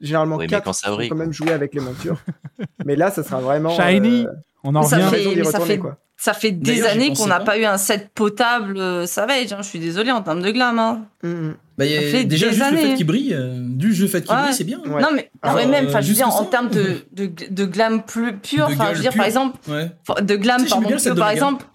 généralement 0.00 0.36
Oui, 0.36 0.44
mais 0.44 0.48
4, 0.48 0.62
quand 0.64 0.72
ça 0.72 0.86
sont 0.88 0.94
brille, 0.94 1.08
quand 1.08 1.16
même 1.16 1.32
joués 1.32 1.50
avec 1.52 1.74
les 1.74 1.80
montures. 1.80 2.18
mais 2.84 2.94
là, 2.94 3.10
ça 3.10 3.24
sera 3.24 3.40
vraiment. 3.40 3.70
Shiny, 3.70 4.26
euh, 4.26 4.30
on 4.62 4.76
en 4.76 4.82
Mais 4.82 4.86
ça 4.86 4.96
revient. 4.98 5.08
fait- 5.08 5.16
raison 5.16 5.30
d'y 5.30 5.36
mais 5.38 5.44
ça 5.44 5.50
retourner, 5.50 5.74
fait- 5.74 5.78
quoi. 5.80 5.96
Ça 6.18 6.32
fait 6.32 6.50
des 6.50 6.82
années 6.84 7.12
qu'on 7.14 7.26
n'a 7.26 7.38
pas. 7.40 7.44
pas 7.52 7.58
eu 7.58 7.64
un 7.66 7.76
set 7.76 8.10
potable 8.14 8.78
euh, 8.78 9.04
Savage. 9.06 9.52
Hein. 9.52 9.58
Je 9.60 9.68
suis 9.68 9.78
désolé 9.78 10.10
en 10.12 10.22
termes 10.22 10.40
de 10.40 10.50
glam. 10.50 10.78
Hein. 10.78 11.02
Mm, 11.22 11.28
mm. 11.28 11.54
Bah, 11.76 11.84
y 11.84 11.94
a- 11.94 12.00
Ça 12.00 12.06
fait 12.08 12.24
déjà, 12.24 12.46
des 12.46 12.52
juste 12.54 12.70
le 12.70 12.78
années. 12.78 12.88
fait 12.90 12.94
qu'il 12.94 13.06
brille, 13.06 13.34
euh, 13.34 13.58
du 13.60 13.92
jeu 13.94 14.06
fait 14.06 14.22
qu'il 14.22 14.34
Ouais. 14.34 14.40
brille, 14.42 14.54
c'est 14.54 14.64
bien. 14.64 14.78
Ouais. 14.80 15.02
Non 15.02 15.08
mais, 15.14 15.30
non, 15.44 15.52
mais 15.54 15.62
Alors, 15.62 15.66
même, 15.68 15.86
enfin, 15.88 15.98
euh, 15.98 16.02
je 16.02 16.08
veux 16.08 16.14
dire, 16.14 16.28
en 16.28 16.44
termes 16.46 16.70
de, 16.70 17.04
de, 17.12 17.30
de 17.50 17.64
glam 17.66 18.02
plus 18.02 18.34
pur, 18.38 18.66
enfin, 18.66 18.88
je 18.92 18.94
veux 18.96 19.00
dire, 19.02 19.10
pure. 19.12 19.18
par 19.18 19.26
exemple, 19.26 19.58
Ouais. 19.68 19.90
De 20.22 20.36
glam, 20.36 20.56
Tu 20.62 20.64
sais, 20.64 20.70
pardon, 20.70 20.88
le 20.88 21.14
de 21.14 21.18
par 21.20 21.30
exemple, 21.30 21.66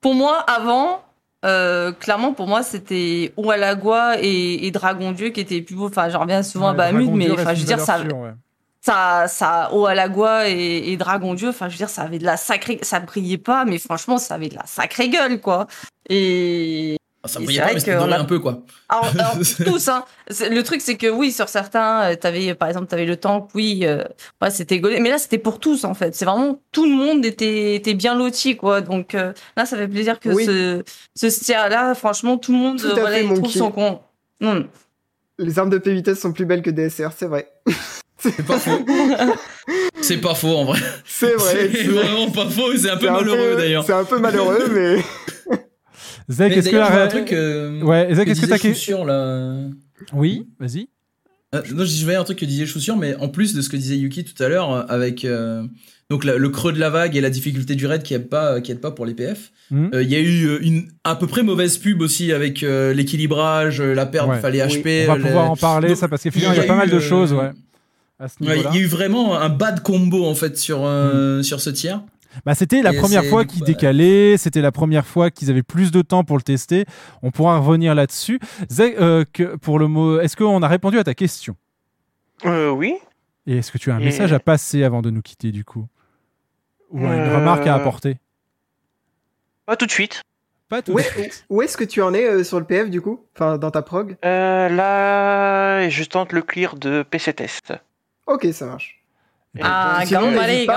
pour 0.00 0.14
moi, 0.14 0.38
avant, 0.48 1.02
euh, 1.44 1.92
clairement, 1.92 2.32
pour 2.32 2.46
moi, 2.46 2.62
c'était 2.62 3.34
Oualagua 3.36 4.16
et, 4.22 4.66
et 4.66 4.70
Dragon 4.70 5.12
Dieu 5.12 5.28
qui 5.28 5.40
étaient 5.40 5.56
les 5.56 5.62
plus 5.62 5.74
beaux. 5.76 5.88
Enfin, 5.88 6.08
j'en 6.08 6.20
reviens 6.20 6.42
souvent 6.42 6.68
à 6.68 6.70
Ouais, 6.70 6.76
Bahamut, 6.78 7.02
Dragon 7.04 7.16
mais 7.18 7.30
enfin, 7.30 7.52
je 7.52 7.60
veux 7.60 7.66
dire, 7.66 7.80
ça, 7.80 8.00
ouais. 8.00 8.30
Ça, 8.84 9.26
ça, 9.28 9.72
Oualagua 9.74 10.48
et, 10.50 10.92
et 10.92 10.96
Dragon 10.96 11.34
Dieu, 11.34 11.48
enfin, 11.48 11.68
je 11.68 11.74
veux 11.74 11.78
dire, 11.78 11.88
ça 11.88 12.02
avait 12.02 12.18
de 12.18 12.24
la 12.24 12.36
sacrée, 12.36 12.78
ça 12.82 13.00
brillait 13.00 13.38
pas, 13.38 13.64
mais 13.64 13.78
franchement, 13.78 14.18
ça 14.18 14.34
avait 14.34 14.48
de 14.48 14.56
la 14.56 14.66
sacrée 14.66 15.08
gueule, 15.08 15.40
quoi. 15.40 15.66
Et, 16.10 16.96
Ah, 17.22 17.28
Ça 17.28 17.40
brillait 17.40 17.62
pas, 17.62 17.72
mais 17.72 17.78
c'était 17.80 17.92
a- 17.92 18.20
un 18.20 18.24
peu, 18.26 18.38
quoi. 18.38 18.60
alors, 18.90 19.06
alors, 19.18 19.38
tous, 19.64 19.88
hein. 19.88 20.04
C'est- 20.28 20.50
Le 20.50 20.62
truc, 20.62 20.82
c'est 20.82 20.98
que 20.98 21.06
oui, 21.06 21.32
sur 21.32 21.48
certains, 21.48 22.10
euh, 22.10 22.16
t'avais, 22.16 22.54
par 22.54 22.68
exemple, 22.68 22.86
t'avais 22.86 23.06
le 23.06 23.16
tank, 23.16 23.48
oui, 23.54 23.80
euh, 23.84 24.04
ouais, 24.42 24.50
c'était 24.50 24.78
gaulé. 24.78 25.00
Mais 25.00 25.08
là, 25.08 25.16
c'était 25.16 25.38
pour 25.38 25.58
tous, 25.58 25.84
en 25.84 25.94
fait. 25.94 26.14
C'est 26.14 26.26
vraiment, 26.26 26.60
tout 26.70 26.84
le 26.84 26.92
monde 26.94 27.24
était, 27.24 27.76
était 27.76 27.94
bien 27.94 28.14
loti, 28.14 28.56
quoi. 28.58 28.82
Donc, 28.82 29.14
euh, 29.14 29.32
là, 29.56 29.64
ça 29.64 29.78
fait 29.78 29.88
plaisir 29.88 30.20
que 30.20 30.28
Oui. 30.28 30.44
ce, 30.44 30.82
ce 31.16 31.30
steer-là, 31.30 31.94
franchement, 31.94 32.36
tout 32.36 32.52
le 32.52 32.58
monde, 32.58 32.78
Tout 32.78 32.88
euh, 32.88 33.00
voilà, 33.00 33.16
fait, 33.16 33.24
il 33.24 33.32
trouve 33.32 33.50
son 33.50 33.70
con. 33.70 34.00
Les 35.38 35.58
armes 35.58 35.70
de 35.70 35.78
P 35.78 35.94
vitesse 35.94 36.20
sont 36.20 36.32
plus 36.34 36.44
belles 36.44 36.60
que 36.62 36.68
DSR, 36.70 37.08
c'est 37.16 37.26
vrai. 37.26 37.50
C'est 38.30 38.46
pas 38.46 38.58
faux. 38.58 38.84
c'est 40.00 40.16
pas 40.18 40.34
faux, 40.34 40.56
en 40.56 40.64
vrai. 40.64 40.80
C'est 41.04 41.34
vrai. 41.34 41.70
C'est 41.72 41.84
vraiment 41.88 42.30
pas 42.30 42.46
faux, 42.48 42.72
et 42.72 42.78
c'est 42.78 42.90
un 42.90 42.96
peu 42.96 43.10
malheureux, 43.10 43.56
d'ailleurs. 43.56 43.84
C'est 43.84 43.92
un 43.92 44.04
peu 44.04 44.18
malheureux, 44.18 44.68
mais. 44.72 44.96
Mais 46.38 46.54
est-ce 46.56 46.70
que 46.70 46.76
la 46.76 47.02
un 47.04 47.08
truc. 47.08 47.32
euh, 47.32 47.82
Ouais, 47.82 48.08
que 48.10 48.30
est-ce 48.30 48.40
que 48.40 48.46
t'as 48.46 48.56
que- 48.58 48.68
Chaussure, 48.68 49.04
là. 49.04 49.56
Oui, 50.14 50.46
vas-y. 50.58 50.88
Euh, 51.54 51.60
non, 51.74 51.84
je 51.84 52.02
voyais 52.02 52.18
un 52.18 52.24
truc 52.24 52.38
que 52.38 52.46
disait 52.46 52.64
Chaussure, 52.66 52.96
mais 52.96 53.14
en 53.16 53.28
plus 53.28 53.54
de 53.54 53.60
ce 53.60 53.68
que 53.68 53.76
disait 53.76 53.96
Yuki 53.96 54.24
tout 54.24 54.42
à 54.42 54.48
l'heure, 54.48 54.72
euh, 54.72 54.82
avec 54.88 55.24
euh, 55.26 55.62
donc 56.10 56.24
la- 56.24 56.36
le 56.36 56.48
creux 56.48 56.72
de 56.72 56.80
la 56.80 56.88
vague 56.90 57.14
et 57.16 57.20
la 57.20 57.28
difficulté 57.30 57.74
du 57.74 57.86
raid 57.86 58.02
qui 58.02 58.14
aide 58.14 58.28
pas, 58.30 58.60
qui 58.62 58.72
aide 58.72 58.80
pas 58.80 58.90
pour 58.90 59.04
les 59.06 59.12
PF. 59.14 59.52
Euh, 59.72 60.02
Il 60.02 60.08
y 60.10 60.16
a 60.16 60.20
eu 60.20 60.46
euh, 60.46 60.58
une 60.62 60.88
à 61.04 61.14
peu 61.14 61.26
près 61.26 61.42
mauvaise 61.42 61.76
pub 61.78 62.00
aussi 62.00 62.32
avec 62.32 62.62
euh, 62.62 62.92
l'équilibrage, 62.94 63.80
euh, 63.80 63.92
la 63.94 64.06
perte, 64.06 64.28
Ouais. 64.30 64.40
fallait 64.40 64.64
Oui. 64.64 64.78
HP. 64.82 65.04
On 65.08 65.14
va 65.14 65.20
pouvoir 65.20 65.50
en 65.50 65.56
parler, 65.56 65.88
Donc, 65.88 65.96
ça, 65.98 66.08
parce 66.08 66.22
qu'effectivement, 66.22 66.54
il 66.54 66.58
y 66.58 66.60
a 66.60 66.64
eu, 66.64 66.68
pas 66.68 66.74
mal 66.76 66.88
de 66.90 66.96
euh, 66.96 67.00
choses, 67.00 67.32
ouais. 67.34 67.50
À 68.24 68.28
ce 68.28 68.42
ouais, 68.42 68.48
niveau-là. 68.56 68.70
il 68.72 68.76
y 68.76 68.78
a 68.80 68.82
eu 68.82 68.86
vraiment 68.86 69.36
un 69.36 69.48
bad 69.50 69.82
combo 69.82 70.24
en 70.24 70.34
fait 70.34 70.56
sur 70.56 70.84
euh, 70.84 71.42
sur 71.42 71.60
ce 71.60 71.68
tiers. 71.70 72.00
Bah, 72.46 72.54
c'était 72.54 72.80
la 72.82 72.92
Et 72.92 72.96
première 72.96 73.24
fois 73.26 73.44
qu'ils 73.44 73.62
décalaient, 73.64 74.36
c'était 74.38 74.60
la 74.62 74.72
première 74.72 75.06
fois 75.06 75.30
qu'ils 75.30 75.50
avaient 75.50 75.62
plus 75.62 75.90
de 75.92 76.00
temps 76.02 76.24
pour 76.24 76.36
le 76.36 76.42
tester. 76.42 76.84
On 77.22 77.30
pourra 77.30 77.58
revenir 77.58 77.94
là-dessus. 77.94 78.40
Euh, 78.80 79.24
que 79.32 79.56
pour 79.56 79.78
le 79.78 79.86
mot, 79.88 80.18
est-ce 80.20 80.36
qu'on 80.36 80.62
a 80.62 80.66
répondu 80.68 80.98
à 80.98 81.04
ta 81.04 81.14
question? 81.14 81.54
Euh, 82.44 82.70
oui. 82.70 82.94
Et 83.46 83.58
est-ce 83.58 83.70
que 83.70 83.78
tu 83.78 83.90
as 83.90 83.94
un 83.94 84.00
Et- 84.00 84.06
message 84.06 84.32
à 84.32 84.40
passer 84.40 84.82
avant 84.84 85.00
de 85.02 85.10
nous 85.10 85.22
quitter 85.22 85.52
du 85.52 85.64
coup? 85.64 85.86
Ou 86.90 87.00
une 87.00 87.32
remarque 87.34 87.66
à 87.66 87.74
apporter? 87.74 88.16
Pas 89.66 89.76
tout 89.76 89.86
de 89.86 89.90
suite. 89.92 90.22
Pas 90.68 90.82
tout 90.82 90.92
Où, 90.92 90.96
de 90.96 91.00
est- 91.02 91.10
suite. 91.20 91.44
où 91.50 91.62
est-ce 91.62 91.76
que 91.76 91.84
tu 91.84 92.02
en 92.02 92.12
es 92.14 92.24
euh, 92.26 92.42
sur 92.42 92.58
le 92.58 92.64
PF 92.64 92.90
du 92.90 93.00
coup? 93.00 93.20
Enfin, 93.34 93.58
dans 93.58 93.70
ta 93.70 93.82
prog? 93.82 94.16
Euh, 94.24 94.68
là, 94.70 95.88
je 95.88 96.04
tente 96.04 96.32
le 96.32 96.42
clear 96.42 96.76
de 96.76 97.02
PC 97.08 97.32
Test. 97.34 97.74
Ok, 98.26 98.46
ça 98.52 98.66
marche. 98.66 99.00
Ah, 99.62 100.02
Sinon, 100.04 100.30
n'hésite 100.32 100.66
pas 100.66 100.74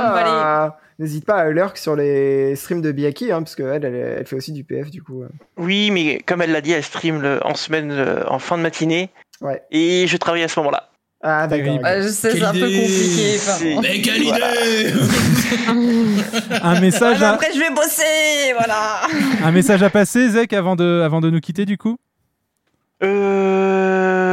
à- 0.65 0.79
N'hésite 0.99 1.25
pas 1.25 1.35
à 1.35 1.49
lurk 1.51 1.77
sur 1.77 1.95
les 1.95 2.55
streams 2.55 2.81
de 2.81 2.91
Biaki, 2.91 3.31
hein, 3.31 3.43
parce 3.43 3.55
qu'elle, 3.55 3.85
elle, 3.85 3.93
elle 4.19 4.25
fait 4.25 4.35
aussi 4.35 4.51
du 4.51 4.63
PF 4.63 4.89
du 4.89 5.03
coup. 5.03 5.21
euh. 5.21 5.27
Oui, 5.55 5.91
mais 5.91 6.17
comme 6.25 6.41
elle 6.41 6.51
l'a 6.51 6.61
dit, 6.61 6.71
elle 6.71 6.83
stream 6.83 7.21
le- 7.21 7.39
en 7.45 7.53
semaine, 7.53 7.91
euh, 7.91 8.23
en 8.27 8.39
fin 8.39 8.57
de 8.57 8.63
matinée. 8.63 9.11
Ouais. 9.41 9.61
Et 9.69 10.07
je 10.07 10.17
travaille 10.17 10.41
à 10.41 10.47
ce 10.47 10.59
moment-là. 10.59 10.89
Ah, 11.21 11.45
d'accord. 11.45 11.79
Sais, 12.09 12.31
c'est 12.31 12.43
un 12.43 12.51
peu 12.51 12.61
compliqué. 12.61 13.35
enfin. 13.37 13.81
Mais 13.83 14.01
quelle 14.01 14.23
idée 14.23 14.93
Un 16.63 16.79
message, 16.79 17.19
mais 17.19 17.25
à, 17.25 17.31
après, 17.33 17.53
je 17.53 17.59
vais 17.59 17.69
bosser, 17.69 18.53
voilà. 18.57 19.01
un 19.43 19.51
message 19.51 19.83
à 19.83 19.89
passer, 19.91 20.29
Zek, 20.29 20.53
avant 20.53 20.75
de, 20.75 21.01
avant 21.05 21.21
de 21.21 21.29
nous 21.29 21.39
quitter 21.39 21.65
du 21.65 21.77
coup? 21.77 21.97
Euh, 23.03 24.26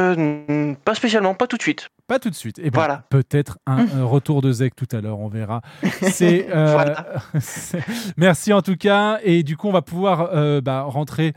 pas 0.85 0.95
spécialement, 0.95 1.35
pas 1.35 1.47
tout 1.47 1.57
de 1.57 1.63
suite. 1.63 1.89
Pas 2.07 2.19
tout 2.19 2.31
de 2.31 2.35
suite. 2.35 2.59
Et 2.59 2.65
ben, 2.71 2.79
Voilà. 2.81 3.05
peut-être 3.11 3.59
un 3.67 3.87
euh, 3.97 4.05
retour 4.05 4.43
de 4.43 4.53
Zek 4.53 4.75
tout 4.77 4.89
à 4.95 5.01
l'heure, 5.01 5.19
on 5.21 5.29
verra. 5.29 5.63
C'est, 6.03 6.49
euh, 6.55 6.73
Voilà. 6.73 7.07
Merci 8.17 8.53
en 8.53 8.63
tout 8.63 8.77
cas. 8.77 9.19
Et 9.23 9.43
du 9.43 9.57
coup, 9.57 9.69
on 9.69 9.73
va 9.73 9.83
pouvoir 9.83 10.31
euh, 10.35 10.61
bah, 10.61 10.83
rentrer 10.83 11.33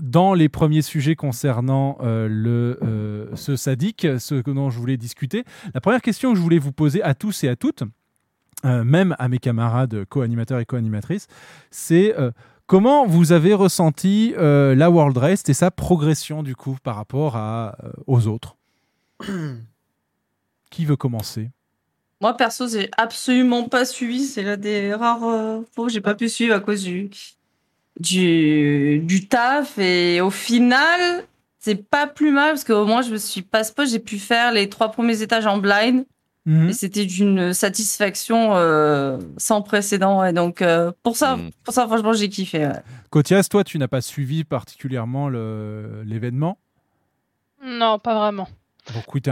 dans 0.00 0.34
les 0.34 0.48
premiers 0.48 0.82
sujets 0.82 1.16
concernant 1.16 1.98
euh, 2.02 2.28
le, 2.30 2.78
euh, 2.82 3.26
ce 3.34 3.56
sadique, 3.56 4.06
ce 4.18 4.36
que- 4.40 4.50
dont 4.52 4.70
je 4.70 4.78
voulais 4.78 4.96
discuter. 4.96 5.44
La 5.74 5.80
première 5.80 6.00
question 6.02 6.30
que 6.30 6.36
je 6.36 6.42
voulais 6.42 6.58
vous 6.60 6.72
poser 6.72 7.02
à 7.02 7.14
tous 7.14 7.42
et 7.44 7.48
à 7.48 7.56
toutes, 7.56 7.82
euh, 8.64 8.84
même 8.84 9.16
à 9.18 9.28
mes 9.28 9.38
camarades 9.38 10.04
co-animateurs 10.08 10.60
et 10.60 10.64
co-animatrices, 10.64 11.26
c'est 11.70 12.14
euh, 12.18 12.30
comment 12.70 13.04
vous 13.04 13.32
avez 13.32 13.52
ressenti 13.52 14.32
euh, 14.38 14.76
la 14.76 14.92
World 14.92 15.16
Race 15.16 15.42
et 15.48 15.54
sa 15.54 15.72
progression 15.72 16.44
du 16.44 16.54
coup 16.54 16.76
par 16.84 16.94
rapport 16.94 17.34
à, 17.34 17.74
euh, 17.82 17.90
aux 18.06 18.28
autres? 18.28 18.56
Qui 20.70 20.84
veut 20.84 20.94
commencer? 20.94 21.50
Moi, 22.20 22.36
perso, 22.36 22.68
j'ai 22.68 22.88
absolument 22.96 23.68
pas 23.68 23.84
suivi. 23.84 24.24
C'est 24.24 24.44
l'un 24.44 24.56
des 24.56 24.94
rares 24.94 25.24
euh, 25.24 25.62
fois 25.74 25.86
où 25.86 25.88
j'ai 25.88 26.00
pas 26.00 26.14
pu 26.14 26.28
suivre 26.28 26.54
à 26.54 26.60
cause 26.60 26.84
du, 26.84 27.10
du, 27.98 29.00
du 29.00 29.26
taf. 29.26 29.76
Et 29.78 30.20
au 30.20 30.30
final, 30.30 31.24
c'est 31.58 31.88
pas 31.90 32.06
plus 32.06 32.30
mal 32.30 32.50
parce 32.50 32.62
qu'au 32.62 32.86
moins, 32.86 33.02
je 33.02 33.10
me 33.10 33.18
suis 33.18 33.42
pas 33.42 33.64
spot. 33.64 33.88
J'ai 33.88 33.98
pu 33.98 34.20
faire 34.20 34.52
les 34.52 34.68
trois 34.68 34.92
premiers 34.92 35.22
étages 35.22 35.46
en 35.46 35.58
blind. 35.58 36.04
Mhm. 36.50 36.68
Et 36.70 36.72
c'était 36.72 37.06
d'une 37.06 37.52
satisfaction 37.52 38.56
euh, 38.56 39.18
sans 39.36 39.62
précédent. 39.62 40.24
Et 40.24 40.32
donc, 40.32 40.62
euh, 40.62 40.90
pour, 41.04 41.16
ça, 41.16 41.36
Mhm. 41.36 41.50
pour 41.62 41.72
ça, 41.72 41.86
franchement, 41.86 42.12
j'ai 42.12 42.28
kiffé. 42.28 42.66
ouais. 42.66 42.82
Cotias, 43.10 43.46
toi, 43.48 43.62
tu 43.62 43.78
n'as 43.78 43.86
pas 43.86 44.00
suivi 44.00 44.42
particulièrement 44.42 45.28
l'événement? 45.28 46.58
Non, 47.64 47.98
pas 48.00 48.18
vraiment. 48.18 48.48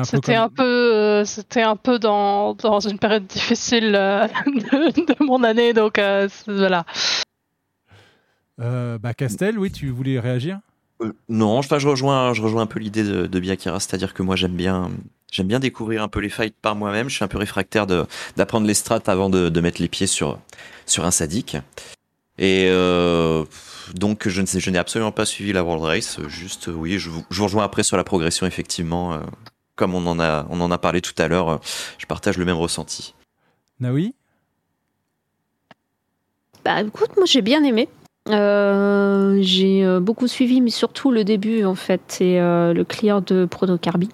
C'était 0.05 0.35
comme... 0.35 0.45
un 0.45 0.49
peu, 0.49 0.63
euh, 0.63 1.25
c'était 1.25 1.63
un 1.63 1.75
peu 1.75 1.99
dans, 1.99 2.55
dans 2.55 2.79
une 2.81 2.99
période 2.99 3.27
difficile 3.27 3.95
euh, 3.97 4.29
de, 4.47 5.05
de 5.07 5.25
mon 5.25 5.43
année, 5.43 5.73
donc 5.73 5.99
euh, 5.99 6.29
voilà. 6.47 6.85
Euh, 8.61 8.99
bah 8.99 9.15
Castel, 9.15 9.59
oui, 9.59 9.71
tu 9.73 9.89
voulais 9.91 10.21
réagir? 10.21 10.61
Euh, 11.01 11.13
Non, 11.29 11.63
je, 11.63 11.67
enfin, 11.69 11.79
je 11.79 11.89
rejoins, 11.89 12.33
je 12.35 12.43
rejoins 12.43 12.63
un 12.63 12.67
peu 12.67 12.79
l'idée 12.79 13.03
de, 13.05 13.27
de 13.27 13.41
Biakira, 13.41 13.81
c'est-à-dire 13.81 14.15
que 14.15 14.23
moi 14.23 14.37
j'aime 14.37 14.55
bien, 14.55 14.91
j'aime 15.31 15.47
bien 15.47 15.61
découvrir 15.61 16.03
un 16.03 16.09
peu 16.09 16.21
les 16.21 16.29
fights 16.29 16.57
par 16.61 16.75
moi-même. 16.75 17.09
Je 17.09 17.15
suis 17.17 17.25
un 17.25 17.29
peu 17.29 17.39
réfractaire 17.39 17.87
de 17.87 18.07
d'apprendre 18.37 18.67
les 18.67 18.75
strats 18.75 19.01
avant 19.07 19.31
de, 19.31 19.49
de 19.49 19.61
mettre 19.61 19.81
les 19.81 19.89
pieds 19.89 20.07
sur 20.07 20.39
sur 20.87 21.05
un 21.05 21.11
sadique. 21.11 21.57
Et 22.39 22.69
euh, 22.71 23.45
donc 23.95 24.29
je 24.29 24.41
ne 24.41 24.47
sais, 24.47 24.61
je 24.61 24.71
n'ai 24.71 24.79
absolument 24.79 25.13
pas 25.13 25.25
suivi 25.27 25.53
la 25.53 25.65
World 25.65 25.85
Race. 25.85 26.21
Juste, 26.29 26.69
oui, 26.73 26.99
je 26.99 27.11
vous, 27.11 27.25
je 27.31 27.39
vous 27.39 27.45
rejoins 27.45 27.65
après 27.65 27.83
sur 27.83 27.97
la 27.97 28.05
progression 28.05 28.47
effectivement. 28.47 29.15
euh, 29.15 29.19
comme 29.79 29.95
on 29.95 30.07
en 30.07 30.19
a, 30.19 30.45
on 30.51 30.61
en 30.61 30.71
a 30.73 30.79
parlé 30.79 31.01
tout 31.01 31.15
à 31.19 31.29
l'heure, 31.29 31.49
euh, 31.49 31.57
je 31.99 32.07
partage 32.07 32.37
le 32.37 32.45
même 32.45 32.57
ressenti. 32.57 33.15
Naoui? 33.81 34.15
Bah 36.65 36.83
écoute, 36.83 37.17
moi 37.17 37.27
j'ai 37.27 37.43
bien 37.43 37.63
aimé. 37.63 37.89
Euh, 38.29 39.39
j'ai 39.41 39.85
euh, 39.85 40.01
beaucoup 40.01 40.27
suivi, 40.27 40.61
mais 40.61 40.71
surtout 40.71 41.11
le 41.13 41.25
début 41.25 41.65
en 41.65 41.77
fait, 41.77 42.19
et 42.21 42.41
euh, 42.41 42.75
le 42.75 42.85
clear 42.85 43.23
de 43.23 43.47
Protocarby. 43.47 44.11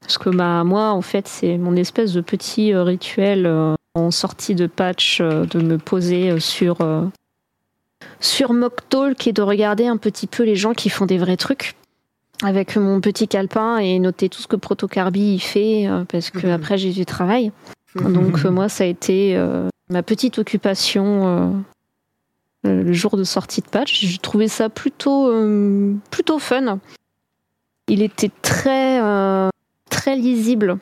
Parce 0.00 0.18
que 0.18 0.30
bah, 0.30 0.64
moi 0.64 0.90
en 0.90 1.02
fait, 1.02 1.28
c'est 1.28 1.58
mon 1.58 1.76
espèce 1.76 2.12
de 2.12 2.20
petit 2.20 2.72
euh, 2.72 2.82
rituel 2.82 3.46
euh, 3.46 3.74
en 3.94 4.10
sortie 4.10 4.54
de 4.54 4.66
patch 4.66 5.20
euh, 5.20 5.44
de 5.44 5.60
me 5.60 5.78
poser 5.78 6.40
sur, 6.40 6.78
sur 8.20 8.52
Mock 8.52 8.88
Talk 8.88 9.26
et 9.26 9.32
de 9.32 9.42
regarder 9.42 9.86
un 9.86 9.96
petit 9.96 10.26
peu 10.26 10.42
les 10.42 10.56
gens 10.56 10.72
qui 10.72 10.88
font 10.88 11.06
des 11.06 11.18
vrais 11.18 11.36
trucs 11.36 11.74
avec 12.42 12.76
mon 12.76 13.00
petit 13.00 13.28
calepin 13.28 13.76
et 13.78 13.98
noter 13.98 14.30
tout 14.30 14.40
ce 14.40 14.46
que 14.46 14.56
Protocarby 14.56 15.38
fait 15.38 15.88
parce 16.08 16.30
que 16.30 16.46
après 16.46 16.78
j'ai 16.78 16.92
du 16.92 17.04
travail. 17.04 17.52
Donc 17.96 18.44
euh, 18.44 18.50
moi 18.50 18.68
ça 18.68 18.84
a 18.84 18.86
été 18.86 19.36
euh, 19.36 19.68
ma 19.88 20.02
petite 20.02 20.38
occupation 20.38 21.64
euh, 22.66 22.82
le 22.82 22.92
jour 22.92 23.16
de 23.16 23.24
sortie 23.24 23.62
de 23.62 23.66
patch. 23.66 24.00
J'ai 24.00 24.18
trouvé 24.18 24.48
ça 24.48 24.68
plutôt 24.68 25.28
euh, 25.28 25.94
plutôt 26.10 26.38
fun. 26.38 26.78
Il 27.88 28.02
était 28.02 28.30
très 28.42 29.00
très 29.90 30.16
lisible, 30.16 30.78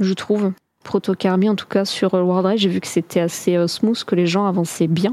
je 0.00 0.12
trouve. 0.14 0.52
Protocarby 0.84 1.48
en 1.48 1.56
tout 1.56 1.66
cas 1.66 1.84
sur 1.84 2.14
euh, 2.14 2.22
World 2.22 2.46
Raid, 2.46 2.58
j'ai 2.58 2.68
vu 2.68 2.80
que 2.80 2.86
c'était 2.86 3.18
assez 3.20 3.56
euh, 3.56 3.66
smooth, 3.66 4.02
que 4.04 4.14
les 4.14 4.26
gens 4.28 4.46
avançaient 4.46 4.86
bien, 4.86 5.10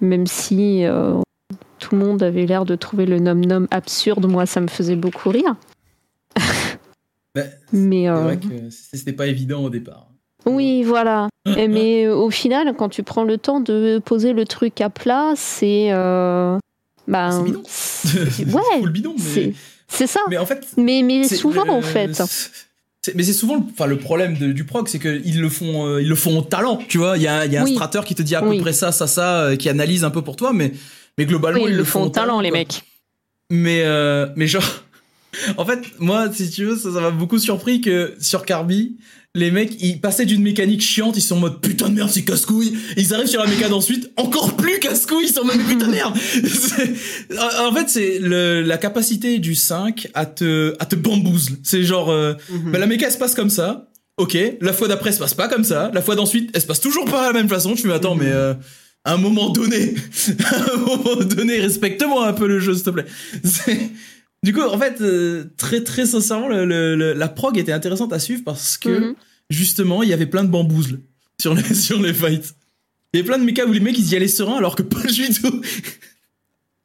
même 0.00 0.26
si 0.28 0.84
euh, 0.84 1.16
tout 1.80 1.96
le 1.96 2.04
monde 2.04 2.22
avait 2.22 2.46
l'air 2.46 2.64
de 2.64 2.76
trouver 2.76 3.06
le 3.06 3.18
nom 3.18 3.34
nom 3.34 3.66
absurde. 3.72 4.26
Moi, 4.26 4.46
ça 4.46 4.60
me 4.60 4.68
faisait 4.68 4.96
beaucoup 4.96 5.30
rire. 5.30 5.56
Bah, 7.34 7.42
Mais 7.72 8.02
C'est 8.04 8.08
euh, 8.08 8.22
vrai 8.22 8.38
que 8.38 8.70
c'était 8.70 9.12
pas 9.12 9.26
évident 9.28 9.62
au 9.64 9.70
départ. 9.70 10.08
oui, 10.46 10.82
voilà. 10.82 11.28
Mais 11.46 12.08
au 12.08 12.28
final, 12.30 12.74
quand 12.76 12.88
tu 12.88 13.02
prends 13.04 13.22
le 13.24 13.38
temps 13.38 13.60
de 13.60 14.00
poser 14.04 14.32
le 14.32 14.44
truc 14.44 14.80
à 14.80 14.90
plat, 14.90 15.32
c'est. 15.36 15.92
Euh, 15.92 16.58
ben, 17.06 17.30
c'est- 17.30 17.42
bidon, 18.90 19.14
c'est 19.88 20.06
ça. 20.08 20.20
Mais 20.28 20.38
en 20.38 20.46
fait, 20.46 20.66
mais, 20.76 21.02
mais 21.04 21.22
souvent, 21.28 21.64
le- 21.64 21.70
en 21.70 21.82
fait. 21.82 22.20
Mais 23.14 23.22
c'est 23.22 23.32
souvent 23.32 23.56
le, 23.56 23.62
enfin, 23.72 23.86
le 23.86 23.96
problème 23.96 24.36
de- 24.36 24.52
du 24.52 24.64
prog, 24.64 24.86
c'est 24.86 24.98
qu'ils 24.98 25.40
le 25.40 25.48
font, 25.48 25.86
euh, 25.86 26.02
ils 26.02 26.08
le 26.08 26.14
font 26.14 26.38
au 26.38 26.42
talent, 26.42 26.78
tu 26.88 26.98
vois. 26.98 27.16
Il 27.16 27.22
y 27.22 27.28
a, 27.28 27.46
il 27.46 27.52
y 27.52 27.56
a 27.56 27.62
un 27.62 27.66
strateur 27.66 28.04
qui 28.04 28.14
te 28.14 28.20
dit 28.22 28.34
à 28.34 28.44
Oui. 28.44 28.56
peu 28.56 28.62
près 28.62 28.72
ça, 28.74 28.92
ça, 28.92 29.06
ça, 29.06 29.40
euh, 29.44 29.56
qui 29.56 29.68
analyse 29.70 30.04
un 30.04 30.10
peu 30.10 30.20
pour 30.22 30.36
toi, 30.36 30.52
mais, 30.52 30.72
mais 31.16 31.24
globalement 31.24 31.62
Oui, 31.64 31.70
ils 31.70 31.76
le 31.76 31.84
font 31.84 32.02
au 32.04 32.08
talent, 32.10 32.40
les 32.40 32.50
mecs. 32.50 32.82
Mais, 33.50 33.82
euh, 33.84 34.26
mais 34.36 34.46
genre, 34.46 34.84
en 35.56 35.64
fait, 35.64 35.80
moi, 35.98 36.30
si 36.30 36.50
tu 36.50 36.66
veux, 36.66 36.76
ça 36.76 36.92
ça 36.92 37.00
m'a 37.00 37.10
beaucoup 37.10 37.38
surpris 37.38 37.80
que 37.80 38.14
sur 38.20 38.44
Carby, 38.44 38.98
les 39.36 39.52
mecs, 39.52 39.80
ils 39.80 40.00
passaient 40.00 40.26
d'une 40.26 40.42
mécanique 40.42 40.82
chiante, 40.82 41.16
ils 41.16 41.20
sont 41.20 41.36
en 41.36 41.40
mode 41.40 41.60
putain 41.60 41.88
de 41.88 41.94
merde, 41.94 42.10
c'est 42.10 42.24
casse-couille. 42.24 42.76
Ils 42.96 43.14
arrivent 43.14 43.28
sur 43.28 43.42
la 43.42 43.48
méca 43.48 43.68
d'ensuite, 43.68 44.10
encore 44.16 44.56
plus 44.56 44.80
casse-couille, 44.80 45.26
ils 45.26 45.32
sont 45.32 45.42
en 45.42 45.44
mode 45.44 45.64
putain 45.68 45.86
de 45.86 45.92
merde. 45.92 46.16
En 47.60 47.72
fait, 47.72 47.88
c'est 47.88 48.18
la 48.20 48.78
capacité 48.78 49.38
du 49.38 49.54
5 49.54 50.08
à 50.14 50.26
te, 50.26 50.74
à 50.80 50.86
te 50.86 50.96
bamboozle. 50.96 51.58
C'est 51.62 51.84
genre, 51.84 52.10
euh, 52.10 52.34
bah, 52.66 52.78
la 52.80 52.86
méca, 52.86 53.06
elle 53.06 53.12
se 53.12 53.18
passe 53.18 53.34
comme 53.36 53.50
ça. 53.50 53.86
Ok, 54.16 54.36
la 54.60 54.72
fois 54.72 54.88
d'après, 54.88 55.10
elle 55.10 55.14
se 55.14 55.20
passe 55.20 55.34
pas 55.34 55.48
comme 55.48 55.64
ça. 55.64 55.90
La 55.94 56.02
fois 56.02 56.16
d'ensuite, 56.16 56.50
elle 56.52 56.60
se 56.60 56.66
passe 56.66 56.80
toujours 56.80 57.04
pas 57.04 57.28
de 57.28 57.32
la 57.32 57.40
même 57.40 57.48
façon. 57.48 57.74
Tu 57.74 57.86
me 57.86 57.94
attends, 57.94 58.16
mais 58.16 58.28
euh, 58.28 58.52
à 59.04 59.14
un 59.14 59.16
moment 59.16 59.50
donné, 59.50 59.94
à 60.44 60.72
un 60.72 60.76
moment 60.76 61.16
donné, 61.24 61.60
respecte-moi 61.60 62.26
un 62.26 62.32
peu 62.32 62.48
le 62.48 62.58
jeu, 62.58 62.74
s'il 62.74 62.82
te 62.82 62.90
plaît. 62.90 63.06
Du 64.42 64.54
coup, 64.54 64.62
en 64.62 64.78
fait, 64.78 65.00
euh, 65.02 65.52
très 65.58 65.84
très 65.84 66.06
sincèrement, 66.06 66.48
le- 66.48 66.64
le- 66.64 66.96
le- 66.96 67.12
la 67.12 67.28
prog 67.28 67.58
était 67.58 67.72
intéressante 67.72 68.12
à 68.12 68.18
suivre 68.18 68.42
parce 68.44 68.78
que 68.78 68.88
Mhm. 69.10 69.14
justement, 69.50 70.02
il 70.02 70.08
y 70.08 70.12
avait 70.14 70.26
plein 70.26 70.44
de 70.44 70.48
bamboozles 70.48 71.00
sur 71.40 71.54
les 71.54 71.62
sur 71.74 72.00
les 72.00 72.14
fights. 72.14 72.54
Il 73.12 73.18
y 73.18 73.20
avait 73.20 73.26
plein 73.28 73.38
de 73.38 73.44
mécas 73.44 73.66
où 73.66 73.72
les 73.72 73.80
mecs 73.80 73.98
ils 73.98 74.12
y 74.12 74.16
allaient 74.16 74.28
serein 74.28 74.56
alors 74.56 74.76
que 74.76 74.82
pas 74.82 75.02
du 75.04 75.28
tout. 75.30 75.60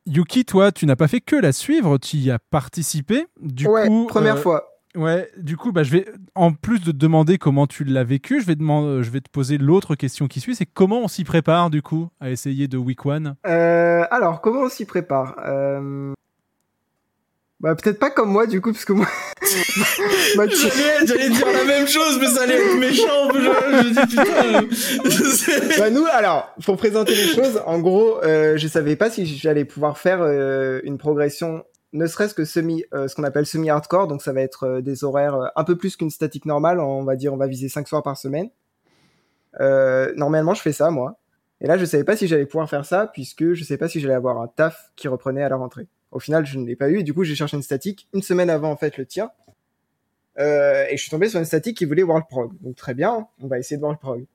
Yuki, 0.07 0.45
toi, 0.45 0.71
tu 0.71 0.85
n'as 0.85 0.95
pas 0.95 1.07
fait 1.07 1.21
que 1.21 1.35
la 1.35 1.51
suivre, 1.51 1.97
tu 1.97 2.17
y 2.17 2.29
as 2.29 2.39
participé. 2.39 3.25
Du 3.41 3.67
Ouais, 3.67 3.87
coup, 3.87 4.05
première 4.07 4.35
euh, 4.37 4.41
fois. 4.41 4.67
Ouais, 4.95 5.29
du 5.37 5.57
coup, 5.57 5.71
bah, 5.71 5.83
je 5.83 5.91
vais, 5.91 6.05
en 6.35 6.53
plus 6.53 6.79
de 6.79 6.91
te 6.91 6.95
demander 6.97 7.37
comment 7.37 7.67
tu 7.67 7.83
l'as 7.83 8.03
vécu, 8.03 8.39
je 8.39 8.45
vais, 8.45 8.55
demander, 8.55 9.03
je 9.03 9.09
vais 9.09 9.19
te 9.19 9.29
poser 9.29 9.57
l'autre 9.57 9.95
question 9.95 10.27
qui 10.27 10.39
suit, 10.39 10.55
c'est 10.55 10.65
comment 10.67 11.01
on 11.01 11.07
s'y 11.07 11.23
prépare, 11.23 11.69
du 11.69 11.81
coup, 11.81 12.07
à 12.21 12.29
essayer 12.29 12.67
de 12.67 12.77
Week 12.77 13.03
One? 13.05 13.35
Euh, 13.47 14.03
alors, 14.11 14.41
comment 14.41 14.61
on 14.61 14.69
s'y 14.69 14.85
prépare? 14.85 15.35
Euh, 15.47 16.13
Bah, 17.61 17.73
peut-être 17.73 17.99
pas 17.99 18.11
comme 18.11 18.29
moi, 18.29 18.47
du 18.47 18.59
coup, 18.61 18.71
parce 18.73 18.85
que 18.85 18.93
moi. 18.93 19.07
J'allais 20.35 21.05
j'allais 21.05 21.29
dire 21.29 21.47
la 21.47 21.63
même 21.63 21.87
chose, 21.87 22.17
mais 22.19 22.27
ça 22.27 22.43
allait 22.43 22.55
être 22.55 22.77
méchant. 22.77 23.29
Je, 23.33 23.39
je 23.83 23.89
dis 23.89 24.17
putain. 24.17 25.77
bah, 25.79 25.89
nous, 25.89 26.05
alors, 26.11 26.53
pour 26.65 26.77
présenter 26.77 27.15
les 27.15 27.27
choses, 27.27 27.61
en 27.65 27.79
gros, 27.79 28.21
euh, 28.23 28.57
je 28.57 28.67
savais 28.67 28.95
pas 28.95 29.09
si 29.09 29.25
j'allais 29.25 29.65
pouvoir 29.65 29.97
faire 29.97 30.19
euh, 30.21 30.81
une 30.83 30.97
progression, 30.97 31.63
ne 31.93 32.07
serait-ce 32.07 32.33
que 32.33 32.43
semi, 32.43 32.83
euh, 32.93 33.07
ce 33.07 33.15
qu'on 33.15 33.23
appelle 33.23 33.45
semi-hardcore, 33.45 34.07
donc 34.07 34.21
ça 34.21 34.33
va 34.33 34.41
être 34.41 34.63
euh, 34.65 34.81
des 34.81 35.03
horaires 35.03 35.35
euh, 35.35 35.47
un 35.55 35.63
peu 35.63 35.77
plus 35.77 35.95
qu'une 35.95 36.09
statique 36.09 36.45
normale, 36.45 36.79
on 36.79 37.03
va 37.03 37.15
dire, 37.15 37.33
on 37.33 37.37
va 37.37 37.47
viser 37.47 37.69
5 37.69 37.87
soirs 37.87 38.03
par 38.03 38.17
semaine. 38.17 38.49
Euh, 39.61 40.13
normalement, 40.17 40.53
je 40.53 40.61
fais 40.61 40.73
ça, 40.73 40.91
moi. 40.91 41.17
Et 41.61 41.67
là, 41.67 41.77
je 41.77 41.85
savais 41.85 42.03
pas 42.03 42.17
si 42.17 42.27
j'allais 42.27 42.45
pouvoir 42.45 42.69
faire 42.69 42.85
ça, 42.85 43.07
puisque 43.07 43.53
je 43.53 43.63
savais 43.63 43.77
pas 43.77 43.87
si 43.87 44.01
j'allais 44.01 44.13
avoir 44.13 44.41
un 44.41 44.47
taf 44.47 44.91
qui 44.97 45.07
reprenait 45.07 45.43
à 45.43 45.49
la 45.49 45.55
rentrée. 45.55 45.87
Au 46.11 46.19
final, 46.19 46.45
je 46.45 46.57
ne 46.57 46.65
l'ai 46.65 46.75
pas 46.75 46.89
eu, 46.89 46.99
et 46.99 47.03
du 47.03 47.13
coup, 47.13 47.23
j'ai 47.23 47.35
cherché 47.35 47.57
une 47.57 47.63
statique 47.63 48.07
une 48.13 48.21
semaine 48.21 48.49
avant, 48.49 48.71
en 48.71 48.77
fait, 48.77 48.97
le 48.97 49.05
tir. 49.05 49.29
Euh, 50.37 50.85
et 50.89 50.97
je 50.97 51.01
suis 51.01 51.09
tombé 51.09 51.29
sur 51.29 51.39
une 51.39 51.45
statique 51.45 51.77
qui 51.77 51.85
voulait 51.85 52.03
World 52.03 52.25
Prog. 52.29 52.51
Donc 52.61 52.75
très 52.75 52.93
bien, 52.93 53.27
on 53.41 53.47
va 53.47 53.57
essayer 53.57 53.77
de 53.77 53.81
World 53.81 53.99
Prog. 53.99 54.25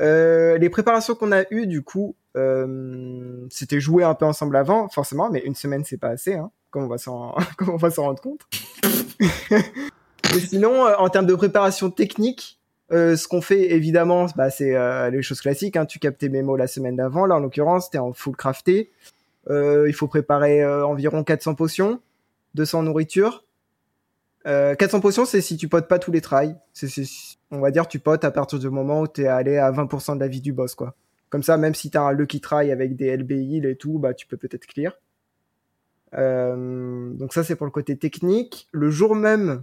Euh, 0.00 0.56
les 0.58 0.70
préparations 0.70 1.14
qu'on 1.14 1.32
a 1.32 1.44
eues, 1.50 1.66
du 1.66 1.82
coup, 1.82 2.16
euh, 2.36 3.46
c'était 3.50 3.80
jouer 3.80 4.04
un 4.04 4.14
peu 4.14 4.24
ensemble 4.24 4.56
avant, 4.56 4.88
forcément, 4.88 5.30
mais 5.30 5.40
une 5.40 5.54
semaine, 5.54 5.84
c'est 5.84 5.98
pas 5.98 6.08
assez, 6.08 6.34
hein, 6.34 6.50
comme 6.70 6.84
on 6.84 6.88
va 6.88 6.98
s'en, 6.98 7.34
rendre 7.98 8.20
compte. 8.20 8.40
mais 9.50 10.40
sinon, 10.40 10.86
euh, 10.86 10.94
en 10.96 11.08
termes 11.10 11.26
de 11.26 11.34
préparation 11.34 11.90
technique, 11.90 12.58
ce 12.92 13.28
qu'on 13.28 13.40
fait, 13.40 13.70
évidemment, 13.70 14.26
bah, 14.34 14.50
c'est 14.50 14.74
les 15.12 15.22
choses 15.22 15.40
classiques. 15.40 15.76
Hein, 15.76 15.86
tu 15.86 16.00
captes 16.00 16.18
tes 16.18 16.28
mémos 16.28 16.58
la 16.58 16.66
semaine 16.66 16.96
d'avant. 16.96 17.24
Là, 17.24 17.36
en 17.36 17.38
l'occurrence, 17.38 17.88
t'es 17.88 17.98
en 17.98 18.12
full 18.12 18.34
crafté. 18.34 18.90
Euh, 19.48 19.86
il 19.88 19.94
faut 19.94 20.08
préparer 20.08 20.62
euh, 20.62 20.86
environ 20.86 21.24
400 21.24 21.54
potions, 21.54 22.00
200 22.54 22.82
nourriture. 22.84 23.44
Euh, 24.46 24.74
400 24.74 25.00
potions, 25.00 25.24
c'est 25.24 25.40
si 25.40 25.56
tu 25.56 25.68
potes 25.68 25.88
pas 25.88 25.98
tous 25.98 26.12
les 26.12 26.20
trails. 26.20 26.56
C'est, 26.72 26.88
on 27.50 27.60
va 27.60 27.70
dire, 27.70 27.88
tu 27.88 27.98
potes 27.98 28.24
à 28.24 28.30
partir 28.30 28.58
du 28.58 28.70
moment 28.70 29.02
où 29.02 29.06
t'es 29.06 29.26
allé 29.26 29.56
à 29.56 29.70
20% 29.70 30.14
de 30.14 30.20
la 30.20 30.28
vie 30.28 30.40
du 30.40 30.52
boss, 30.52 30.74
quoi. 30.74 30.94
Comme 31.28 31.42
ça, 31.42 31.56
même 31.56 31.74
si 31.74 31.90
t'as 31.90 32.02
un 32.02 32.12
lucky 32.12 32.40
try 32.40 32.72
avec 32.72 32.96
des 32.96 33.16
LB 33.16 33.30
heal 33.32 33.66
et 33.66 33.76
tout, 33.76 33.98
bah, 33.98 34.14
tu 34.14 34.26
peux 34.26 34.36
peut-être 34.36 34.66
clear. 34.66 34.98
Euh, 36.14 37.12
donc 37.14 37.32
ça, 37.32 37.44
c'est 37.44 37.54
pour 37.54 37.66
le 37.66 37.72
côté 37.72 37.96
technique. 37.96 38.68
Le 38.72 38.90
jour 38.90 39.14
même, 39.14 39.62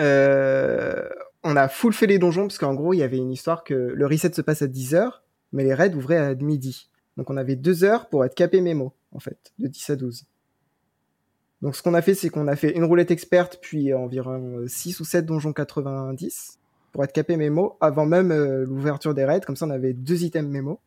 euh, 0.00 1.08
on 1.42 1.56
a 1.56 1.68
full 1.68 1.92
fait 1.92 2.06
les 2.06 2.18
donjons, 2.18 2.46
parce 2.46 2.58
qu'en 2.58 2.74
gros, 2.74 2.94
il 2.94 2.98
y 2.98 3.02
avait 3.02 3.18
une 3.18 3.32
histoire 3.32 3.64
que 3.64 3.74
le 3.74 4.06
reset 4.06 4.32
se 4.32 4.40
passe 4.40 4.62
à 4.62 4.66
10h, 4.66 5.10
mais 5.52 5.64
les 5.64 5.74
raids 5.74 5.94
ouvraient 5.94 6.16
à 6.16 6.34
midi. 6.34 6.88
Donc 7.16 7.30
on 7.30 7.36
avait 7.36 7.56
deux 7.56 7.84
heures 7.84 8.08
pour 8.08 8.24
être 8.24 8.34
capé 8.34 8.60
mémo, 8.60 8.92
en 9.12 9.20
fait, 9.20 9.52
de 9.58 9.66
10 9.66 9.90
à 9.90 9.96
12. 9.96 10.24
Donc 11.62 11.76
ce 11.76 11.82
qu'on 11.82 11.94
a 11.94 12.02
fait, 12.02 12.14
c'est 12.14 12.30
qu'on 12.30 12.48
a 12.48 12.56
fait 12.56 12.76
une 12.76 12.84
roulette 12.84 13.10
experte, 13.10 13.58
puis 13.60 13.92
environ 13.92 14.64
6 14.66 15.00
ou 15.00 15.04
7 15.04 15.26
donjons 15.26 15.52
90 15.52 16.58
pour 16.92 17.04
être 17.04 17.12
capé 17.12 17.36
mémo, 17.36 17.76
avant 17.80 18.06
même 18.06 18.32
euh, 18.32 18.64
l'ouverture 18.64 19.14
des 19.14 19.24
raids, 19.24 19.40
comme 19.40 19.56
ça 19.56 19.66
on 19.66 19.70
avait 19.70 19.92
deux 19.92 20.24
items 20.24 20.50
mémo. 20.50 20.80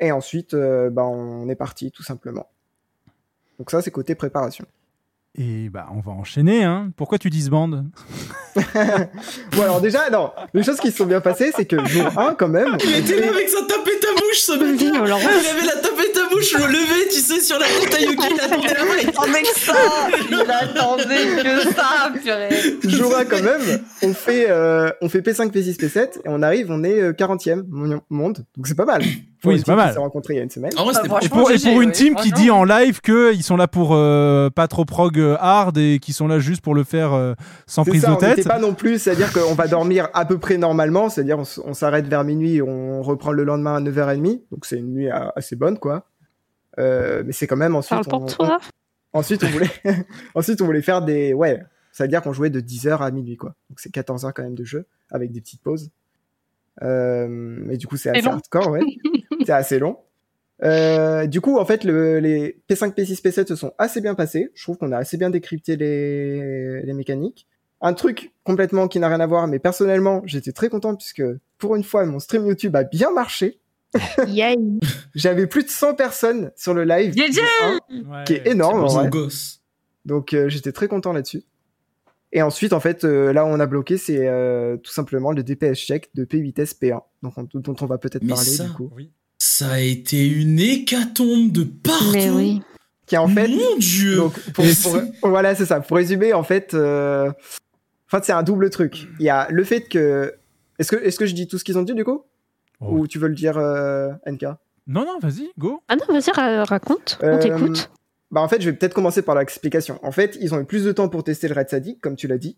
Et 0.00 0.12
ensuite, 0.12 0.54
euh, 0.54 0.90
bah, 0.90 1.04
on 1.04 1.48
est 1.48 1.54
parti, 1.54 1.90
tout 1.92 2.02
simplement. 2.02 2.48
Donc 3.58 3.70
ça, 3.70 3.80
c'est 3.80 3.92
côté 3.92 4.14
préparation. 4.14 4.66
Et 5.36 5.68
bah, 5.68 5.88
on 5.92 6.00
va 6.00 6.12
enchaîner, 6.12 6.64
hein. 6.64 6.92
Pourquoi 6.96 7.18
tu 7.18 7.30
disbandes? 7.30 7.86
Bon 9.52 9.62
alors 9.62 9.80
déjà, 9.80 10.10
non, 10.10 10.30
les 10.52 10.62
choses 10.62 10.78
qui 10.78 10.92
se 10.92 10.98
sont 10.98 11.06
bien 11.06 11.20
passées, 11.20 11.50
c'est 11.56 11.64
que 11.64 11.84
jour 11.86 12.06
1 12.16 12.34
quand 12.34 12.48
même... 12.48 12.76
Il 12.84 12.94
était 12.94 13.20
là 13.20 13.30
avec 13.30 13.48
sa 13.48 13.62
à 14.04 14.14
bouche, 14.14 14.38
ce 14.38 14.52
mec. 14.52 14.80
Il 14.80 14.96
avait 14.96 15.66
la 15.66 15.72
tapette 15.80 16.16
à 16.16 16.28
bouche 16.32 16.52
levais, 16.54 17.08
tu 17.12 17.20
sais, 17.20 17.40
sur 17.40 17.58
la 17.58 17.66
tête 17.66 17.94
à 17.94 18.00
Yuki, 18.00 18.26
il 18.34 18.40
attendait 18.40 18.74
la 18.74 18.84
main. 18.84 18.90
Il 19.02 19.08
attendait 19.08 19.42
que 19.42 19.58
ça 19.58 19.74
Il 20.30 20.34
attendait 20.50 21.42
que 21.42 21.60
ça, 21.74 22.10
purée 22.22 22.78
Jura 22.84 23.24
quand 23.24 23.42
même, 23.42 23.80
on 24.02 24.14
fait, 24.14 24.46
euh, 24.50 24.90
on 25.00 25.08
fait 25.08 25.20
P5, 25.20 25.50
P6, 25.50 25.78
P7 25.78 25.98
et 25.98 26.08
on 26.26 26.42
arrive, 26.42 26.66
on 26.70 26.84
est 26.84 27.00
euh, 27.00 27.12
40e 27.12 27.64
mon- 27.68 28.00
monde, 28.10 28.44
donc 28.56 28.66
c'est 28.66 28.74
pas 28.76 28.84
mal. 28.84 29.02
Pour 29.42 29.52
Oui, 29.52 29.58
c'est 29.58 29.66
pas 29.66 29.76
mal. 29.76 29.92
s'est 29.92 29.98
rencontrée 29.98 30.34
il 30.34 30.36
y 30.38 30.40
a 30.40 30.42
une 30.42 30.48
semaine. 30.50 30.72
En 30.78 30.84
vrai, 30.84 30.94
c'était 30.94 31.08
Ah, 31.12 31.18
Et 31.22 31.28
pour, 31.28 31.50
et 31.50 31.58
pour 31.58 31.82
une 31.82 31.88
ouais, 31.88 31.92
team 31.94 32.14
qui 32.14 32.32
dit 32.32 32.50
en 32.50 32.64
live 32.64 33.00
qu'ils 33.02 33.42
sont 33.42 33.56
là 33.58 33.68
pour 33.68 33.90
euh, 33.92 34.48
pas 34.48 34.68
trop 34.68 34.86
prog 34.86 35.18
euh, 35.18 35.36
hard 35.38 35.76
et 35.76 35.98
qui 36.00 36.14
sont 36.14 36.26
là 36.28 36.38
juste 36.38 36.62
pour 36.62 36.74
le 36.74 36.82
faire 36.82 37.12
euh, 37.12 37.34
sans 37.66 37.84
prise 37.84 38.00
ça, 38.02 38.08
de 38.08 38.12
on 38.14 38.16
tête. 38.16 38.48
pas 38.48 38.58
non 38.58 38.72
plus, 38.72 38.98
c'est-à-dire 38.98 39.32
qu'on 39.32 39.54
va 39.54 39.66
dormir 39.66 40.08
à 40.14 40.24
peu 40.24 40.38
près 40.38 40.56
normalement, 40.56 41.10
c'est-à-dire 41.10 41.38
on, 41.38 41.44
on 41.66 41.74
s'arrête 41.74 42.06
vers 42.06 42.24
minuit, 42.24 42.62
on 42.62 43.02
reprend 43.02 43.32
le 43.32 43.44
lendemain 43.44 43.74
à 43.76 43.80
9h30, 43.94 44.42
donc 44.50 44.64
c'est 44.66 44.78
une 44.78 44.92
nuit 44.94 45.08
a- 45.08 45.32
assez 45.36 45.56
bonne 45.56 45.78
quoi. 45.78 46.08
Euh, 46.78 47.22
mais 47.24 47.32
c'est 47.32 47.46
quand 47.46 47.56
même 47.56 47.76
ensuite. 47.76 47.90
Parle 47.90 48.06
pour 48.08 48.22
on- 48.22 48.26
toi. 48.26 48.58
on- 49.12 49.18
ensuite 49.20 49.44
on 49.44 49.48
voulait, 49.48 49.70
ensuite 50.34 50.60
on 50.60 50.64
voulait 50.66 50.82
faire 50.82 51.02
des, 51.02 51.32
ouais, 51.34 51.62
c'est-à-dire 51.92 52.22
qu'on 52.22 52.32
jouait 52.32 52.50
de 52.50 52.60
10h 52.60 52.98
à 53.00 53.10
minuit 53.10 53.36
quoi. 53.36 53.54
Donc 53.70 53.78
c'est 53.80 53.90
14 53.92 54.24
heures 54.24 54.34
quand 54.34 54.42
même 54.42 54.54
de 54.56 54.64
jeu 54.64 54.86
avec 55.10 55.30
des 55.32 55.40
petites 55.40 55.62
pauses. 55.62 55.90
Euh, 56.82 57.26
mais 57.28 57.76
du 57.76 57.86
coup 57.86 57.96
c'est 57.96 58.10
C'est 58.10 58.18
assez 58.18 58.26
long. 58.26 58.32
hardcore, 58.32 58.68
ouais. 58.70 58.80
c'est 59.46 59.52
assez 59.52 59.78
long. 59.78 59.98
Euh, 60.62 61.26
du 61.26 61.40
coup, 61.40 61.58
en 61.58 61.64
fait, 61.64 61.82
le, 61.84 62.20
les 62.20 62.60
P5, 62.70 62.94
P6, 62.94 63.20
P7 63.22 63.46
se 63.48 63.56
sont 63.56 63.72
assez 63.76 64.00
bien 64.00 64.14
passés. 64.14 64.50
Je 64.54 64.62
trouve 64.62 64.78
qu'on 64.78 64.92
a 64.92 64.96
assez 64.98 65.16
bien 65.16 65.28
décrypté 65.28 65.76
les, 65.76 66.80
les 66.82 66.92
mécaniques. 66.94 67.46
Un 67.80 67.92
truc 67.92 68.32
complètement 68.44 68.86
qui 68.88 68.98
n'a 69.00 69.08
rien 69.08 69.18
à 69.20 69.26
voir, 69.26 69.46
mais 69.48 69.58
personnellement, 69.58 70.22
j'étais 70.26 70.52
très 70.52 70.68
content 70.68 70.94
puisque 70.94 71.24
pour 71.58 71.74
une 71.76 71.82
fois, 71.82 72.06
mon 72.06 72.18
stream 72.20 72.46
YouTube 72.46 72.74
a 72.76 72.84
bien 72.84 73.10
marché. 73.10 73.58
Yay. 74.28 74.56
J'avais 75.14 75.46
plus 75.46 75.64
de 75.64 75.68
100 75.68 75.94
personnes 75.94 76.50
sur 76.56 76.74
le 76.74 76.84
live, 76.84 77.14
GG 77.16 77.40
dont 77.40 78.12
un, 78.12 78.24
qui 78.24 78.34
est 78.34 78.46
énorme. 78.48 78.84
vrai. 78.86 79.08
gosse. 79.08 79.60
Donc 80.04 80.32
euh, 80.34 80.48
j'étais 80.48 80.72
très 80.72 80.88
content 80.88 81.12
là-dessus. 81.12 81.42
Et 82.32 82.42
ensuite, 82.42 82.72
en 82.72 82.80
fait, 82.80 83.04
euh, 83.04 83.32
là 83.32 83.44
où 83.44 83.48
on 83.48 83.60
a 83.60 83.66
bloqué, 83.66 83.96
c'est 83.96 84.26
euh, 84.26 84.76
tout 84.76 84.90
simplement 84.90 85.30
le 85.30 85.42
DPS 85.44 85.78
check 85.78 86.10
de 86.14 86.24
P8S 86.24 86.76
P1, 86.80 87.00
donc 87.22 87.34
on- 87.36 87.46
dont 87.54 87.76
on 87.80 87.86
va 87.86 87.96
peut-être 87.98 88.26
parler 88.26 88.44
ça, 88.44 88.64
du 88.64 88.72
coup. 88.72 88.90
Ça 89.38 89.70
a 89.72 89.78
été 89.80 90.26
une 90.26 90.58
hécatombe 90.58 91.52
de 91.52 91.62
partout. 91.62 92.10
Mais 92.12 92.30
oui. 92.30 92.60
Qui 93.06 93.16
en 93.18 93.28
fait, 93.28 93.46
Mon 93.46 93.76
dieu. 93.78 94.16
Donc, 94.16 94.32
pour, 94.52 94.64
pour- 95.20 95.28
voilà, 95.30 95.54
c'est 95.54 95.66
ça. 95.66 95.80
Pour 95.80 95.96
résumer, 95.98 96.32
en 96.32 96.42
fait, 96.42 96.74
euh, 96.74 97.28
en 97.28 98.16
fait, 98.18 98.24
c'est 98.24 98.32
un 98.32 98.42
double 98.42 98.68
truc. 98.70 99.06
Il 99.20 99.26
y 99.26 99.30
a 99.30 99.46
le 99.50 99.62
fait 99.62 99.82
que, 99.82 100.34
est-ce 100.78 100.90
que, 100.90 100.96
est-ce 101.04 101.18
que 101.18 101.26
je 101.26 101.34
dis 101.34 101.46
tout 101.46 101.58
ce 101.58 101.64
qu'ils 101.64 101.78
ont 101.78 101.82
dit 101.82 101.94
du 101.94 102.02
coup, 102.04 102.24
Oh. 102.86 102.98
ou 102.98 103.06
tu 103.06 103.18
veux 103.18 103.28
le 103.28 103.34
dire, 103.34 103.56
euh, 103.58 104.10
NK 104.26 104.42
Non, 104.86 105.04
non, 105.04 105.18
vas-y, 105.20 105.50
go. 105.58 105.82
Ah 105.88 105.96
non, 105.96 106.04
vas-y, 106.08 106.30
ra- 106.32 106.64
raconte. 106.64 107.18
On 107.22 107.26
Euh, 107.26 107.38
t'écoute. 107.38 107.90
Bah 108.30 108.40
en 108.40 108.48
fait, 108.48 108.60
je 108.60 108.68
vais 108.70 108.76
peut-être 108.76 108.94
commencer 108.94 109.22
par 109.22 109.34
l'explication. 109.36 109.98
En 110.02 110.10
fait, 110.10 110.36
ils 110.40 110.54
ont 110.54 110.60
eu 110.60 110.64
plus 110.64 110.84
de 110.84 110.92
temps 110.92 111.08
pour 111.08 111.22
tester 111.24 111.46
le 111.48 111.54
raid 111.54 111.68
sadique, 111.68 112.00
comme 112.00 112.16
tu 112.16 112.26
l'as 112.26 112.38
dit. 112.38 112.56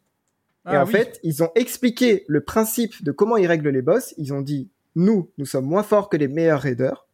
et 0.66 0.70
Ah 0.70 0.82
en 0.82 0.86
oui. 0.86 0.93
fait, 0.93 1.20
ils 1.23 1.43
ont 1.43 1.51
expliqué 1.55 2.24
le 2.28 2.40
principe 2.40 3.05
de 3.05 3.12
comment 3.12 3.36
ils 3.36 3.47
règlent 3.47 3.69
les 3.69 3.82
boss. 3.82 4.15
Ils 4.16 4.32
ont 4.32 4.40
dit, 4.40 4.69
nous, 4.94 5.31
nous 5.39 5.47
sommes 5.47 5.66
moins 5.66 5.82
forts 5.82 6.09
que 6.09 6.16
les 6.16 6.28
meilleurs 6.28 6.61
raiders. 6.61 7.07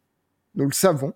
Nous 0.55 0.65
le 0.65 0.71
savons. 0.71 1.13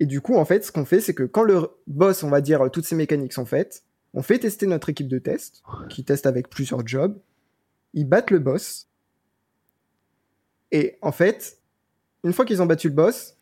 Et 0.00 0.06
du 0.06 0.20
coup, 0.20 0.36
en 0.36 0.44
fait, 0.44 0.64
ce 0.64 0.70
qu'on 0.70 0.84
fait, 0.84 1.00
c'est 1.00 1.14
que 1.14 1.22
quand 1.24 1.42
le 1.42 1.68
boss, 1.86 2.22
on 2.22 2.28
va 2.28 2.40
dire, 2.40 2.70
toutes 2.72 2.84
ces 2.84 2.94
mécaniques 2.94 3.32
sont 3.32 3.46
faites, 3.46 3.82
on 4.14 4.22
fait 4.22 4.38
tester 4.38 4.66
notre 4.66 4.88
équipe 4.90 5.08
de 5.08 5.18
test, 5.18 5.62
qui 5.88 6.04
teste 6.04 6.26
avec 6.26 6.48
plusieurs 6.50 6.86
jobs. 6.86 7.18
Ils 7.94 8.04
battent 8.06 8.30
le 8.30 8.38
boss. 8.40 8.87
Et 10.72 10.98
en 11.02 11.12
fait, 11.12 11.58
une 12.24 12.32
fois 12.32 12.44
qu'ils 12.44 12.62
ont 12.62 12.66
battu 12.66 12.88
le 12.88 12.94
boss, 12.94 13.36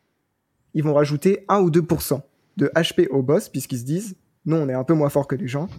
ils 0.73 0.83
vont 0.83 0.93
rajouter 0.93 1.45
1 1.49 1.59
ou 1.59 1.69
2% 1.69 2.21
de 2.57 2.71
HP 2.75 3.07
au 3.09 3.21
boss, 3.21 3.49
puisqu'ils 3.49 3.79
se 3.79 3.85
disent, 3.85 4.15
nous, 4.45 4.55
on 4.55 4.69
est 4.69 4.73
un 4.73 4.83
peu 4.83 4.93
moins 4.93 5.09
fort 5.09 5.27
que 5.27 5.35
les 5.35 5.47
gens. 5.47 5.69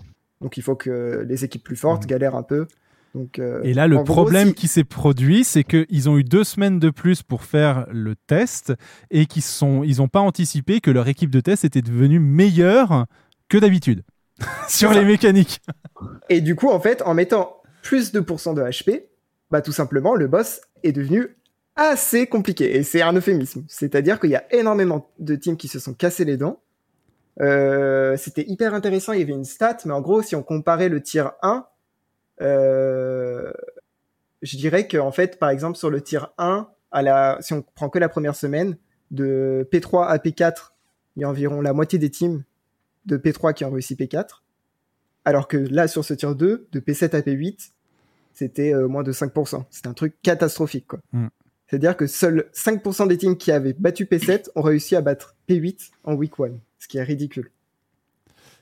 Donc 0.41 0.57
il 0.57 0.63
faut 0.63 0.77
que 0.77 1.25
les 1.27 1.45
équipes 1.45 1.65
plus 1.65 1.77
fortes 1.77 2.07
galèrent 2.07 2.37
un 2.37 2.43
peu. 2.43 2.67
Donc, 3.15 3.39
euh, 3.39 3.61
Mhm. 3.61 3.67
Et 3.67 3.75
là, 3.75 3.87
le 3.87 3.97
gros, 3.97 4.05
problème 4.05 4.55
qui 4.55 4.69
s'est 4.69 4.85
produit, 4.85 5.45
c'est 5.45 5.65
qu'ils 5.65 6.09
ont 6.09 6.19
eu 6.19 6.25
deux 6.25 6.45
semaines 6.45 6.79
de 6.79 6.91
plus 6.91 7.23
pour 7.23 7.45
faire 7.45 7.87
le 7.91 8.15
test 8.15 8.73
et 9.11 9.27
qu'ils 9.27 9.43
ils 9.85 9.97
n'ont 9.99 10.09
pas 10.09 10.21
anticipé 10.21 10.81
que 10.81 10.91
leur 10.91 11.09
équipe 11.09 11.31
de 11.31 11.41
test 11.41 11.65
était 11.65 11.83
devenue 11.83 12.21
meilleure 12.21 13.07
que 13.49 13.59
d'habitude 13.59 14.03
sur 14.69 14.93
les 14.93 15.05
mécaniques. 15.05 15.61
Et 16.29 16.41
du 16.41 16.55
coup, 16.55 16.69
en 16.69 16.81
fait, 16.81 17.03
en 17.03 17.15
mettant 17.15 17.57
plus 17.83 18.13
de 18.13 18.21
pourcents 18.21 18.55
de 18.55 18.63
HP, 18.63 19.05
bah 19.51 19.63
tout 19.63 19.73
simplement, 19.73 20.15
le 20.15 20.27
boss 20.29 20.61
est 20.83 20.93
devenu 20.93 21.38
assez 21.79 22.27
compliqué. 22.27 22.77
Et 22.77 22.83
c'est 22.83 23.01
un 23.01 23.15
euphémisme. 23.15 23.65
C'est-à-dire 23.69 24.21
qu'il 24.21 24.31
y 24.31 24.37
a 24.37 24.45
énormément 24.55 25.11
de 25.19 25.37
teams 25.37 25.57
qui 25.57 25.69
se 25.69 25.79
sont 25.79 25.95
cassés 25.95 26.27
les 26.27 26.37
dents. 26.37 26.61
Euh, 27.41 28.17
C'était 28.17 28.45
hyper 28.47 28.75
intéressant, 28.75 29.13
il 29.13 29.21
y 29.21 29.23
avait 29.23 29.33
une 29.33 29.45
stat, 29.45 29.79
mais 29.87 29.93
en 29.93 30.01
gros, 30.01 30.21
si 30.21 30.35
on 30.35 30.43
comparait 30.43 30.89
le 30.89 31.01
tier 31.01 31.25
1, 31.41 31.67
euh, 32.41 33.53
je 34.43 34.57
dirais 34.57 34.89
que 34.89 34.99
en 34.99 35.13
fait, 35.13 35.39
par 35.39 35.51
exemple, 35.51 35.79
sur 35.79 35.89
le 35.89 36.01
tier 36.01 36.21
1, 36.37 36.69
à 36.91 37.03
la, 37.03 37.39
si 37.41 37.53
on 37.53 37.63
prend 37.63 37.89
que 37.89 37.99
la 37.99 38.09
première 38.09 38.35
semaine, 38.35 38.77
de 39.11 39.67
P3 39.73 40.07
à 40.07 40.19
P4, 40.19 40.73
il 41.17 41.23
y 41.23 41.25
a 41.25 41.29
environ 41.29 41.61
la 41.61 41.73
moitié 41.73 41.99
des 41.99 42.11
teams 42.11 42.43
de 43.07 43.17
P3 43.17 43.55
qui 43.55 43.65
ont 43.65 43.71
réussi 43.71 43.95
P4. 43.95 44.43
Alors 45.25 45.49
que 45.49 45.57
là, 45.57 45.89
sur 45.89 46.05
ce 46.05 46.15
tier 46.15 46.35
2, 46.35 46.69
de 46.71 46.81
P7 46.81 47.15
à 47.15 47.21
P8, 47.21 47.71
c'était 48.33 48.75
euh, 48.75 48.89
moins 48.89 49.03
de 49.03 49.13
5%. 49.13 49.65
C'était 49.71 49.89
un 49.89 49.95
truc 49.95 50.15
catastrophique, 50.23 50.87
quoi. 50.87 51.01
Mm. 51.13 51.29
C'est-à-dire 51.69 51.97
que 51.97 52.07
seuls 52.07 52.47
5% 52.55 53.09
des 53.09 53.19
teams 53.19 53.37
qui 53.37 53.53
avaient 53.53 53.75
battu 53.79 54.05
P7 54.07 54.49
ont 54.55 54.63
réussi 54.63 54.97
à 54.97 55.01
battre 55.01 55.35
P8 55.49 55.91
en 56.05 56.15
week 56.15 56.33
1, 56.41 56.49
ce 56.79 56.89
qui 56.89 56.99
est 56.99 57.03
ridicule. 57.03 57.51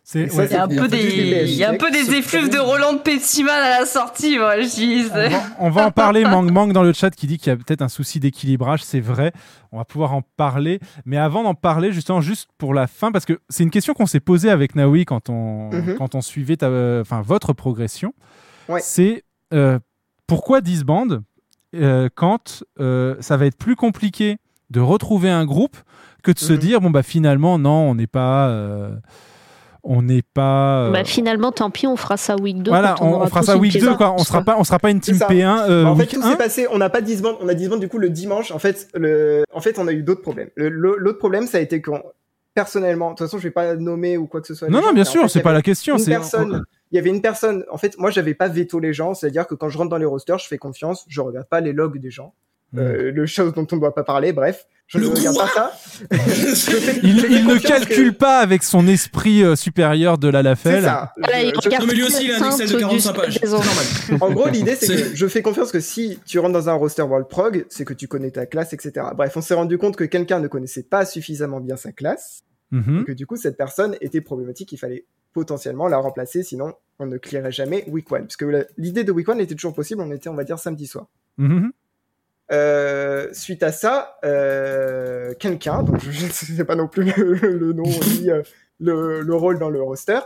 C'est 0.08 0.32
ouais. 0.36 0.54
Un 0.54 0.68
peu 0.68 0.86
des, 0.86 1.42
il 1.48 1.54
y 1.54 1.64
a 1.64 1.70
un 1.70 1.76
peu 1.76 1.90
des 1.90 2.14
effluves 2.14 2.48
de 2.48 2.58
Roland 2.58 2.96
Petitmal 2.98 3.60
à 3.60 3.80
la 3.80 3.86
sortie, 3.86 4.38
moi, 4.38 4.60
je 4.60 4.68
dis. 4.68 5.04
On 5.10 5.28
va, 5.28 5.40
on 5.58 5.68
va 5.70 5.86
en 5.86 5.90
parler, 5.90 6.22
Mang 6.22 6.48
Mang 6.52 6.72
dans 6.72 6.84
le 6.84 6.92
chat 6.92 7.10
qui 7.10 7.26
dit 7.26 7.38
qu'il 7.38 7.48
y 7.48 7.50
a 7.50 7.56
peut-être 7.56 7.82
un 7.82 7.88
souci 7.88 8.20
d'équilibrage, 8.20 8.84
c'est 8.84 9.00
vrai, 9.00 9.32
on 9.72 9.78
va 9.78 9.84
pouvoir 9.84 10.14
en 10.14 10.22
parler. 10.22 10.78
Mais 11.06 11.16
avant 11.16 11.42
d'en 11.42 11.54
parler, 11.54 11.90
justement, 11.90 12.20
juste 12.20 12.48
pour 12.56 12.72
la 12.72 12.86
fin, 12.86 13.10
parce 13.10 13.24
que 13.24 13.40
c'est 13.48 13.64
une 13.64 13.70
question 13.72 13.94
qu'on 13.94 14.06
s'est 14.06 14.20
posée 14.20 14.48
avec 14.48 14.76
Naoui 14.76 15.06
quand 15.06 15.28
on, 15.28 15.70
Mhm. 15.70 15.96
quand 15.96 16.14
on 16.14 16.20
suivait 16.20 16.56
ta, 16.56 16.66
euh, 16.68 17.00
enfin, 17.00 17.20
votre 17.22 17.52
progression. 17.52 18.14
Ouais. 18.68 18.80
C'est 18.80 19.24
euh, 19.54 19.80
pourquoi 20.28 20.60
disband? 20.60 21.20
Euh, 21.80 22.08
quand 22.14 22.64
euh, 22.80 23.14
ça 23.20 23.36
va 23.36 23.46
être 23.46 23.56
plus 23.58 23.76
compliqué 23.76 24.38
de 24.70 24.80
retrouver 24.80 25.30
un 25.30 25.44
groupe 25.44 25.76
que 26.22 26.32
de 26.32 26.38
se 26.38 26.52
Mhm. 26.52 26.58
dire, 26.58 26.80
bon, 26.80 26.90
bah 26.90 27.02
finalement, 27.02 27.58
non, 27.58 27.88
on 27.90 27.94
n'est 27.94 28.06
pas. 28.06 28.48
euh, 28.48 28.90
on 29.88 30.02
n'est 30.02 30.22
pas. 30.22 30.80
euh, 30.86 30.90
Bah, 30.90 31.04
finalement, 31.04 31.52
tant 31.52 31.70
pis, 31.70 31.86
on 31.86 31.94
fera 31.94 32.16
ça 32.16 32.34
week 32.34 32.60
2. 32.62 32.70
voilà, 32.72 32.96
on, 33.00 33.24
fera 33.28 33.42
ça 33.44 33.56
week 33.56 33.74
2, 33.74 33.78
pièce. 33.78 33.96
quoi. 33.96 34.12
On 34.12 34.24
sera 34.24 34.42
pas, 34.42 34.56
on 34.58 34.64
sera 34.64 34.80
pas 34.80 34.90
une 34.90 34.98
team 34.98 35.14
C'est 35.14 35.20
ça. 35.20 35.28
P1 35.28 35.60
euh, 35.70 35.84
Bah, 35.84 35.90
en 35.90 35.96
fait, 35.96 36.06
tout 36.06 36.20
1. 36.20 36.30
s'est 36.32 36.36
passé, 36.36 36.66
on 36.72 36.78
n'a 36.78 36.90
pas 36.90 37.00
disband, 37.00 37.36
on 37.40 37.48
a 37.48 37.54
disband 37.54 37.76
du 37.76 37.88
coup 37.88 37.98
le 37.98 38.10
dimanche. 38.10 38.50
En 38.50 38.58
fait, 38.58 38.88
le, 38.94 39.44
en 39.54 39.60
fait, 39.60 39.78
on 39.78 39.86
a 39.86 39.92
eu 39.92 40.02
d'autres 40.02 40.22
problèmes. 40.22 40.48
L'autre 40.56 41.18
problème, 41.18 41.46
ça 41.46 41.58
a 41.58 41.60
été 41.60 41.80
qu'on, 41.80 42.02
personnellement, 42.54 43.10
de 43.10 43.16
toute 43.16 43.26
façon, 43.26 43.38
je 43.38 43.44
vais 43.44 43.50
pas 43.52 43.76
nommer 43.76 44.16
ou 44.16 44.26
quoi 44.26 44.40
que 44.40 44.48
ce 44.48 44.54
soit. 44.54 44.68
Non, 44.68 44.78
non, 44.78 44.86
gens, 44.88 44.92
bien 44.94 45.02
mais 45.04 45.08
en 45.08 45.12
sûr, 45.12 45.22
fait, 45.22 45.28
c'est 45.28 45.40
pas 45.42 45.52
la 45.52 45.62
question, 45.62 45.94
Une 45.98 46.02
c'est- 46.02 46.10
personne, 46.10 46.64
il 46.92 46.96
y 46.96 46.98
avait 46.98 47.10
une 47.10 47.22
personne, 47.22 47.64
en 47.70 47.78
fait, 47.78 47.98
moi, 47.98 48.10
j'avais 48.10 48.34
pas 48.34 48.48
veto 48.48 48.78
les 48.78 48.92
gens, 48.92 49.14
c'est-à-dire 49.14 49.46
que 49.46 49.54
quand 49.54 49.68
je 49.68 49.78
rentre 49.78 49.90
dans 49.90 49.98
les 49.98 50.04
rosters, 50.06 50.38
je 50.38 50.46
fais 50.46 50.58
confiance, 50.58 51.04
je 51.08 51.20
regarde 51.20 51.48
pas 51.48 51.60
les 51.60 51.72
logs 51.72 51.98
des 51.98 52.10
gens. 52.10 52.32
Hmm. 52.72 52.78
Euh, 52.80 53.12
le 53.12 53.26
chose 53.26 53.52
dont 53.54 53.66
on 53.70 53.76
ne 53.76 53.80
doit 53.80 53.94
pas 53.94 54.02
parler, 54.04 54.32
bref, 54.32 54.66
je 54.88 54.98
Le 54.98 55.08
ne 55.08 55.14
regarde 55.16 55.36
pas 55.36 55.48
ça. 55.48 55.72
Fais- 56.10 57.00
Il, 57.02 57.16
ne 57.46 57.58
calcule 57.58 58.12
que- 58.12 58.16
pas 58.18 58.38
avec 58.38 58.62
son 58.62 58.86
esprit 58.88 59.42
euh, 59.42 59.56
supérieur 59.56 60.18
de 60.18 60.28
la 60.28 60.40
C'est 60.40 60.42
Lafelle. 60.44 60.82
ça. 60.84 61.12
Voilà, 61.16 61.42
il 61.42 61.52
Je- 61.54 61.60
regarde 61.60 61.84
mais 61.86 61.94
lui 61.94 62.02
aussi, 62.04 62.24
il 62.24 62.32
a 62.32 62.44
un 62.44 62.50
Excel 62.50 62.66
de 62.66 62.72
saints 62.72 62.78
45 62.80 63.12
du- 63.12 63.20
pages. 63.20 63.40
En 64.20 64.30
gros, 64.32 64.48
l'idée, 64.48 64.74
c'est 64.76 64.86
C'est- 64.86 65.10
que 65.10 65.16
je 65.16 65.26
fais 65.28 65.42
confiance 65.42 65.70
que 65.72 65.80
si 65.80 66.18
tu 66.26 66.38
rentres 66.38 66.52
dans 66.54 66.68
un 66.68 66.74
roster 66.74 67.02
World 67.02 67.28
Prog, 67.28 67.66
c'est 67.68 67.84
que 67.84 67.94
tu 67.94 68.08
connais 68.08 68.30
ta 68.30 68.46
classe, 68.46 68.72
etc. 68.72 69.06
Bref, 69.16 69.36
on 69.36 69.40
s'est 69.42 69.54
rendu 69.54 69.78
compte 69.78 69.96
que 69.96 70.04
quelqu'un 70.04 70.38
ne 70.40 70.48
connaissait 70.48 70.82
pas 70.84 71.04
suffisamment 71.04 71.60
bien 71.60 71.76
sa 71.76 71.92
classe, 71.92 72.42
Mhm. 72.72 73.00
et 73.00 73.04
que 73.04 73.12
du 73.12 73.26
coup, 73.26 73.36
cette 73.36 73.56
personne 73.56 73.96
était 74.00 74.20
problématique, 74.20 74.72
il 74.72 74.76
fallait 74.78 75.04
potentiellement 75.32 75.86
la 75.88 75.98
remplacer, 75.98 76.42
sinon 76.42 76.74
on 76.98 77.06
ne 77.06 77.18
clearait 77.18 77.52
jamais 77.52 77.84
Week 77.88 78.10
1. 78.10 78.20
Parce 78.22 78.36
que 78.36 78.44
la- 78.46 78.64
l'idée 78.76 79.04
de 79.04 79.12
Week 79.12 79.28
1 79.28 79.38
était 79.38 79.54
toujours 79.54 79.74
possible, 79.74 80.00
on 80.02 80.10
était, 80.10 80.28
on 80.28 80.34
va 80.34 80.44
dire, 80.44 80.58
samedi 80.58 80.86
soir. 80.86 81.06
Mhm. 81.36 81.72
Euh, 82.52 83.28
suite 83.32 83.62
à 83.64 83.72
ça, 83.72 84.18
euh, 84.24 85.34
quelqu'un, 85.34 85.82
donc 85.82 85.98
je 86.00 86.08
ne 86.26 86.30
sais 86.30 86.64
pas 86.64 86.76
non 86.76 86.86
plus 86.88 87.12
le, 87.16 87.34
le 87.34 87.72
nom 87.72 87.82
ni 87.84 88.30
euh, 88.30 88.42
le, 88.78 89.20
le 89.22 89.34
rôle 89.34 89.58
dans 89.58 89.70
le 89.70 89.82
roster, 89.82 90.20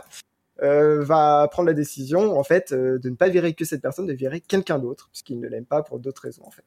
va 0.61 1.47
prendre 1.51 1.67
la 1.67 1.73
décision 1.73 2.37
en 2.37 2.43
fait 2.43 2.71
de 2.71 3.09
ne 3.09 3.15
pas 3.15 3.29
virer 3.29 3.53
que 3.55 3.65
cette 3.65 3.81
personne, 3.81 4.05
de 4.05 4.13
virer 4.13 4.41
quelqu'un 4.41 4.77
d'autre, 4.77 5.09
puisqu'il 5.11 5.39
ne 5.39 5.47
l'aime 5.47 5.65
pas 5.65 5.81
pour 5.81 5.97
d'autres 5.99 6.21
raisons 6.21 6.43
en 6.45 6.51
fait. 6.51 6.65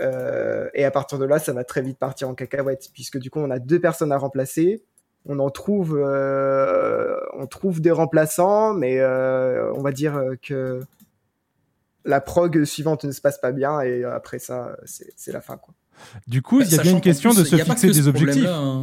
Euh, 0.00 0.68
et 0.74 0.84
à 0.84 0.90
partir 0.90 1.18
de 1.18 1.24
là, 1.24 1.38
ça 1.38 1.52
va 1.52 1.64
très 1.64 1.82
vite 1.82 1.98
partir 1.98 2.28
en 2.28 2.34
cacahuète, 2.34 2.88
puisque 2.92 3.18
du 3.18 3.30
coup 3.30 3.40
on 3.40 3.50
a 3.50 3.58
deux 3.58 3.80
personnes 3.80 4.12
à 4.12 4.18
remplacer. 4.18 4.82
On 5.26 5.38
en 5.38 5.48
trouve, 5.50 5.96
euh, 5.98 7.16
on 7.32 7.46
trouve 7.46 7.80
des 7.80 7.90
remplaçants, 7.90 8.74
mais 8.74 9.00
euh, 9.00 9.72
on 9.74 9.80
va 9.80 9.90
dire 9.92 10.16
euh, 10.16 10.34
que 10.42 10.80
la 12.04 12.20
prog 12.20 12.64
suivante 12.64 13.04
ne 13.04 13.12
se 13.12 13.22
passe 13.22 13.38
pas 13.38 13.52
bien 13.52 13.80
et 13.80 14.04
après 14.04 14.38
ça, 14.38 14.76
c'est 14.84 15.32
la 15.32 15.40
fin. 15.40 15.56
Quoi. 15.56 15.72
Du 16.26 16.42
coup, 16.42 16.60
il 16.60 16.70
y 16.70 16.78
a 16.78 16.82
bien 16.82 16.92
une 16.92 17.00
question 17.00 17.32
de 17.32 17.42
se 17.44 17.56
fixer 17.56 17.86
des 17.90 18.08
objectifs. 18.08 18.44
hein. 18.46 18.82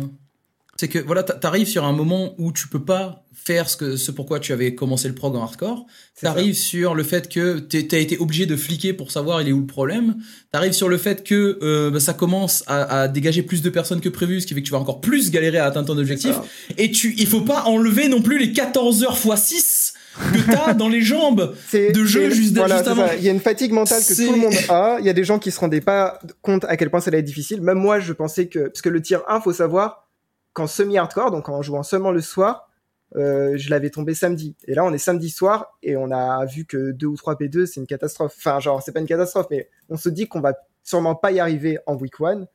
C'est 0.82 0.88
que 0.88 0.98
voilà, 0.98 1.22
t'a- 1.22 1.36
t'arrives 1.36 1.68
sur 1.68 1.86
un 1.86 1.92
moment 1.92 2.34
où 2.40 2.52
tu 2.52 2.68
peux 2.68 2.84
pas 2.84 3.28
faire 3.36 3.70
ce 3.70 3.78
que 3.78 3.98
ce 3.98 4.10
pourquoi 4.10 4.40
tu 4.40 4.52
avais 4.52 4.74
commencé 4.74 5.08
le 5.08 5.14
prog 5.14 5.36
en 5.36 5.44
hardcore. 5.44 5.86
T'arrives 6.20 6.56
sur 6.56 6.96
le 6.96 7.04
fait 7.04 7.30
que 7.30 7.60
t'as 7.60 8.00
été 8.00 8.18
obligé 8.18 8.48
de 8.48 8.56
fliquer 8.56 8.92
pour 8.92 9.12
savoir 9.12 9.44
il 9.44 9.48
est 9.48 9.52
où 9.52 9.60
le 9.60 9.68
problème. 9.68 10.16
T'arrives 10.52 10.72
sur 10.72 10.90
le 10.90 10.98
fait 10.98 11.24
que 11.24 11.60
euh, 11.62 11.92
bah, 11.92 12.00
ça 12.00 12.16
commence 12.16 12.64
à, 12.66 13.02
à 13.02 13.08
dégager 13.08 13.44
plus 13.44 13.62
de 13.62 13.70
personnes 13.70 14.02
que 14.02 14.10
prévu, 14.10 14.42
ce 14.42 14.48
qui 14.48 14.56
fait 14.56 14.62
que 14.62 14.66
tu 14.66 14.72
vas 14.72 14.80
encore 14.80 15.02
plus 15.02 15.30
galérer 15.30 15.60
à 15.60 15.66
atteindre 15.66 15.94
ton 15.94 16.00
objectif. 16.00 16.36
Et 16.80 16.90
tu, 16.90 17.14
il 17.16 17.28
faut 17.28 17.42
pas 17.42 17.66
enlever 17.66 18.08
non 18.08 18.24
plus 18.24 18.40
les 18.40 18.52
14 18.52 19.04
heures 19.04 19.20
x 19.24 19.40
6 19.40 19.94
que 20.34 20.52
t'as 20.52 20.74
dans 20.82 20.90
les 20.90 21.02
jambes 21.04 21.54
de 21.94 22.06
jeu 22.06 22.32
juste, 22.32 22.56
voilà, 22.58 22.78
juste 22.78 22.88
avant. 22.88 23.06
Il 23.20 23.24
y 23.24 23.30
a 23.30 23.32
une 23.32 23.40
fatigue 23.40 23.72
mentale 23.72 24.02
que 24.04 24.16
tout 24.16 24.32
le 24.32 24.40
monde 24.40 24.56
a. 24.70 24.98
Il 25.00 25.06
y 25.06 25.10
a 25.10 25.14
des 25.14 25.26
gens 25.26 25.38
qui 25.38 25.52
se 25.52 25.60
rendaient 25.60 25.80
pas 25.80 26.20
compte 26.42 26.66
à 26.66 26.76
quel 26.76 26.90
point 26.90 27.02
ça 27.02 27.10
allait 27.10 27.20
être 27.20 27.26
difficile. 27.26 27.62
Même 27.62 27.78
moi, 27.78 28.00
je 28.00 28.14
pensais 28.14 28.48
que 28.48 28.70
parce 28.70 28.82
que 28.82 28.90
le 28.90 29.00
tir 29.00 29.22
1, 29.30 29.42
faut 29.42 29.54
savoir 29.54 30.08
qu'en 30.54 30.68
semi-hardcore, 30.68 31.32
donc 31.32 31.50
en 31.50 31.62
jouant 31.62 31.84
seulement 31.84 32.12
le 32.12 32.22
soir, 32.22 32.70
euh, 33.16 33.58
je 33.58 33.70
l'avais 33.70 33.90
tombé 33.90 34.14
samedi. 34.14 34.56
Et 34.68 34.74
là, 34.74 34.86
on 34.86 34.94
est 34.94 34.98
samedi 34.98 35.30
soir 35.30 35.78
et 35.84 35.98
on 35.98 36.12
a 36.12 36.46
vu 36.46 36.66
que 36.66 36.92
2 36.92 37.08
ou 37.08 37.18
3 37.18 37.36
P2, 37.36 37.66
c'est 37.66 37.80
une 37.80 37.88
catastrophe. 37.88 38.36
Enfin, 38.38 38.60
genre, 38.60 38.82
c'est 38.82 38.92
pas 38.92 39.00
une 39.00 39.08
catastrophe, 39.08 39.48
mais 39.52 39.70
on 39.90 39.98
se 39.98 40.10
dit 40.10 40.28
qu'on 40.28 40.42
va 40.42 40.54
sûrement 40.84 41.16
pas 41.16 41.32
y 41.32 41.40
arriver 41.40 41.80
en 41.86 41.96
week 41.96 42.20
one. 42.20 42.48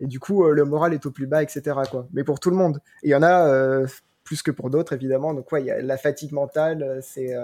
Et 0.00 0.06
du 0.06 0.18
coup, 0.18 0.44
euh, 0.44 0.52
le 0.52 0.64
moral 0.64 0.94
est 0.94 1.06
au 1.06 1.10
plus 1.10 1.26
bas, 1.26 1.42
etc. 1.42 1.76
Quoi. 1.90 2.08
Mais 2.12 2.24
pour 2.24 2.40
tout 2.40 2.50
le 2.50 2.56
monde. 2.56 2.80
Il 3.02 3.10
y 3.10 3.14
en 3.14 3.22
a 3.22 3.46
euh, 3.46 3.86
plus 4.24 4.42
que 4.42 4.50
pour 4.50 4.70
d'autres, 4.70 4.94
évidemment. 4.94 5.34
Donc, 5.34 5.52
ouais, 5.52 5.62
il 5.62 5.66
y 5.66 5.70
a 5.70 5.80
la 5.80 5.96
fatigue 5.96 6.32
mentale, 6.32 6.82
euh, 6.82 7.00
c'est. 7.02 7.34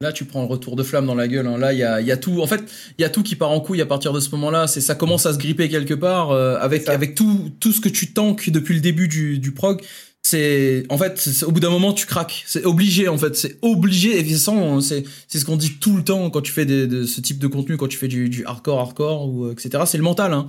Là, 0.00 0.12
tu 0.12 0.24
prends 0.24 0.42
le 0.42 0.46
retour 0.46 0.76
de 0.76 0.84
flamme 0.84 1.06
dans 1.06 1.16
la 1.16 1.26
gueule. 1.26 1.48
hein. 1.48 1.58
Là, 1.58 1.72
il 1.72 1.78
y 1.80 1.82
a, 1.82 2.00
il 2.00 2.06
y 2.06 2.12
a 2.12 2.16
tout. 2.16 2.40
En 2.40 2.46
fait, 2.46 2.62
il 2.98 3.02
y 3.02 3.04
a 3.04 3.10
tout 3.10 3.24
qui 3.24 3.34
part 3.34 3.50
en 3.50 3.58
couille 3.58 3.80
à 3.80 3.86
partir 3.86 4.12
de 4.12 4.20
ce 4.20 4.30
moment-là. 4.30 4.68
C'est 4.68 4.80
ça 4.80 4.94
commence 4.94 5.26
à 5.26 5.32
se 5.32 5.38
gripper 5.38 5.68
quelque 5.68 5.94
part 5.94 6.30
euh, 6.30 6.56
avec 6.60 6.88
avec 6.88 7.16
tout 7.16 7.50
tout 7.58 7.72
ce 7.72 7.80
que 7.80 7.88
tu 7.88 8.12
tankes 8.12 8.48
depuis 8.50 8.74
le 8.76 8.80
début 8.80 9.08
du 9.08 9.40
du 9.40 9.50
prog. 9.50 9.82
C'est 10.22 10.84
en 10.88 10.98
fait, 10.98 11.18
c'est- 11.18 11.44
au 11.44 11.50
bout 11.50 11.58
d'un 11.58 11.70
moment, 11.70 11.92
tu 11.92 12.06
craques. 12.06 12.44
C'est 12.46 12.64
obligé 12.64 13.08
en 13.08 13.18
fait. 13.18 13.34
C'est 13.34 13.58
obligé. 13.60 14.16
Et 14.20 14.22
toute 14.22 14.34
façon, 14.34 14.80
c'est 14.80 15.02
c'est 15.26 15.40
ce 15.40 15.44
qu'on 15.44 15.56
dit 15.56 15.80
tout 15.80 15.96
le 15.96 16.04
temps 16.04 16.30
quand 16.30 16.42
tu 16.42 16.52
fais 16.52 16.64
des, 16.64 16.86
de 16.86 17.02
ce 17.04 17.20
type 17.20 17.40
de 17.40 17.48
contenu, 17.48 17.76
quand 17.76 17.88
tu 17.88 17.98
fais 17.98 18.06
du, 18.06 18.28
du 18.28 18.44
hardcore, 18.46 18.78
hardcore 18.78 19.28
ou 19.28 19.46
euh, 19.46 19.52
etc. 19.52 19.82
C'est 19.84 19.98
le 19.98 20.04
mental. 20.04 20.32
Hein. 20.32 20.46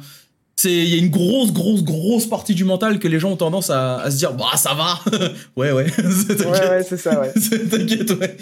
C'est 0.61 0.73
il 0.73 0.89
y 0.93 0.95
a 0.95 0.97
une 1.01 1.09
grosse 1.09 1.53
grosse 1.53 1.83
grosse 1.85 2.25
partie 2.27 2.53
du 2.53 2.65
mental 2.65 2.99
que 2.99 3.07
les 3.07 3.17
gens 3.17 3.31
ont 3.31 3.37
tendance 3.37 3.69
à, 3.69 3.99
à 3.99 4.11
se 4.11 4.17
dire 4.17 4.33
bah 4.33 4.57
ça 4.57 4.73
va. 4.73 4.99
ouais 5.55 5.71
ouais. 5.71 5.85
T'inquiète. 5.95 6.45
Ouais, 6.47 6.69
ouais, 6.69 6.83
c'est 6.83 6.97
ça, 6.97 7.21
ouais. 7.21 7.31
T'inquiète, 7.69 8.11
ouais. 8.11 8.35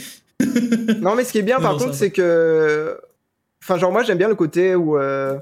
non, 1.00 1.14
mais 1.14 1.24
ce 1.24 1.32
qui 1.32 1.38
est 1.38 1.44
bien, 1.44 1.60
par 1.60 1.78
contre, 1.78 1.94
c'est 1.94 2.10
que. 2.10 3.00
Enfin, 3.62 3.78
genre, 3.78 3.92
moi, 3.92 4.02
j'aime 4.02 4.18
bien 4.18 4.30
le 4.30 4.34
côté 4.34 4.74
où. 4.74 4.98
euh, 4.98 5.38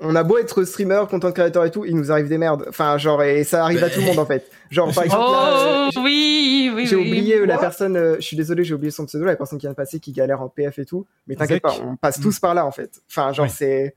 On 0.00 0.14
a 0.14 0.22
beau 0.24 0.36
être 0.36 0.64
streamer, 0.64 1.04
content 1.08 1.32
creator 1.32 1.64
et 1.64 1.70
tout, 1.70 1.86
il 1.86 1.96
nous 1.96 2.12
arrive 2.12 2.28
des 2.28 2.36
merdes. 2.38 2.66
Enfin, 2.68 2.98
genre, 2.98 3.22
et 3.22 3.44
ça 3.44 3.62
arrive 3.64 3.82
à 3.82 3.88
tout 3.88 4.00
le 4.00 4.06
monde, 4.06 4.18
en 4.18 4.26
fait. 4.26 4.50
Genre, 4.70 4.92
par 4.92 5.04
exemple. 5.04 5.22
là, 5.22 5.86
euh, 5.86 5.90
Oh 5.96 6.00
oui, 6.04 6.70
oui, 6.74 6.86
J'ai 6.86 6.96
oui. 6.96 7.08
oublié 7.08 7.36
euh, 7.36 7.46
la 7.46 7.56
personne, 7.58 7.96
euh, 7.96 8.16
je 8.16 8.22
suis 8.26 8.36
désolé, 8.36 8.64
j'ai 8.64 8.74
oublié 8.74 8.90
son 8.90 9.06
pseudo, 9.06 9.24
la 9.24 9.36
personne 9.36 9.58
qui 9.58 9.64
vient 9.64 9.70
de 9.72 9.76
passer, 9.76 10.00
qui 10.00 10.12
galère 10.12 10.42
en 10.42 10.48
PF 10.50 10.78
et 10.78 10.84
tout. 10.84 11.06
Mais 11.26 11.34
t'inquiète 11.36 11.62
pas, 11.62 11.76
on 11.82 11.96
passe 11.96 12.20
tous 12.20 12.38
par 12.40 12.52
là 12.54 12.66
en 12.66 12.72
fait. 12.72 13.00
Enfin, 13.10 13.32
genre 13.32 13.48
c'est 13.50 13.94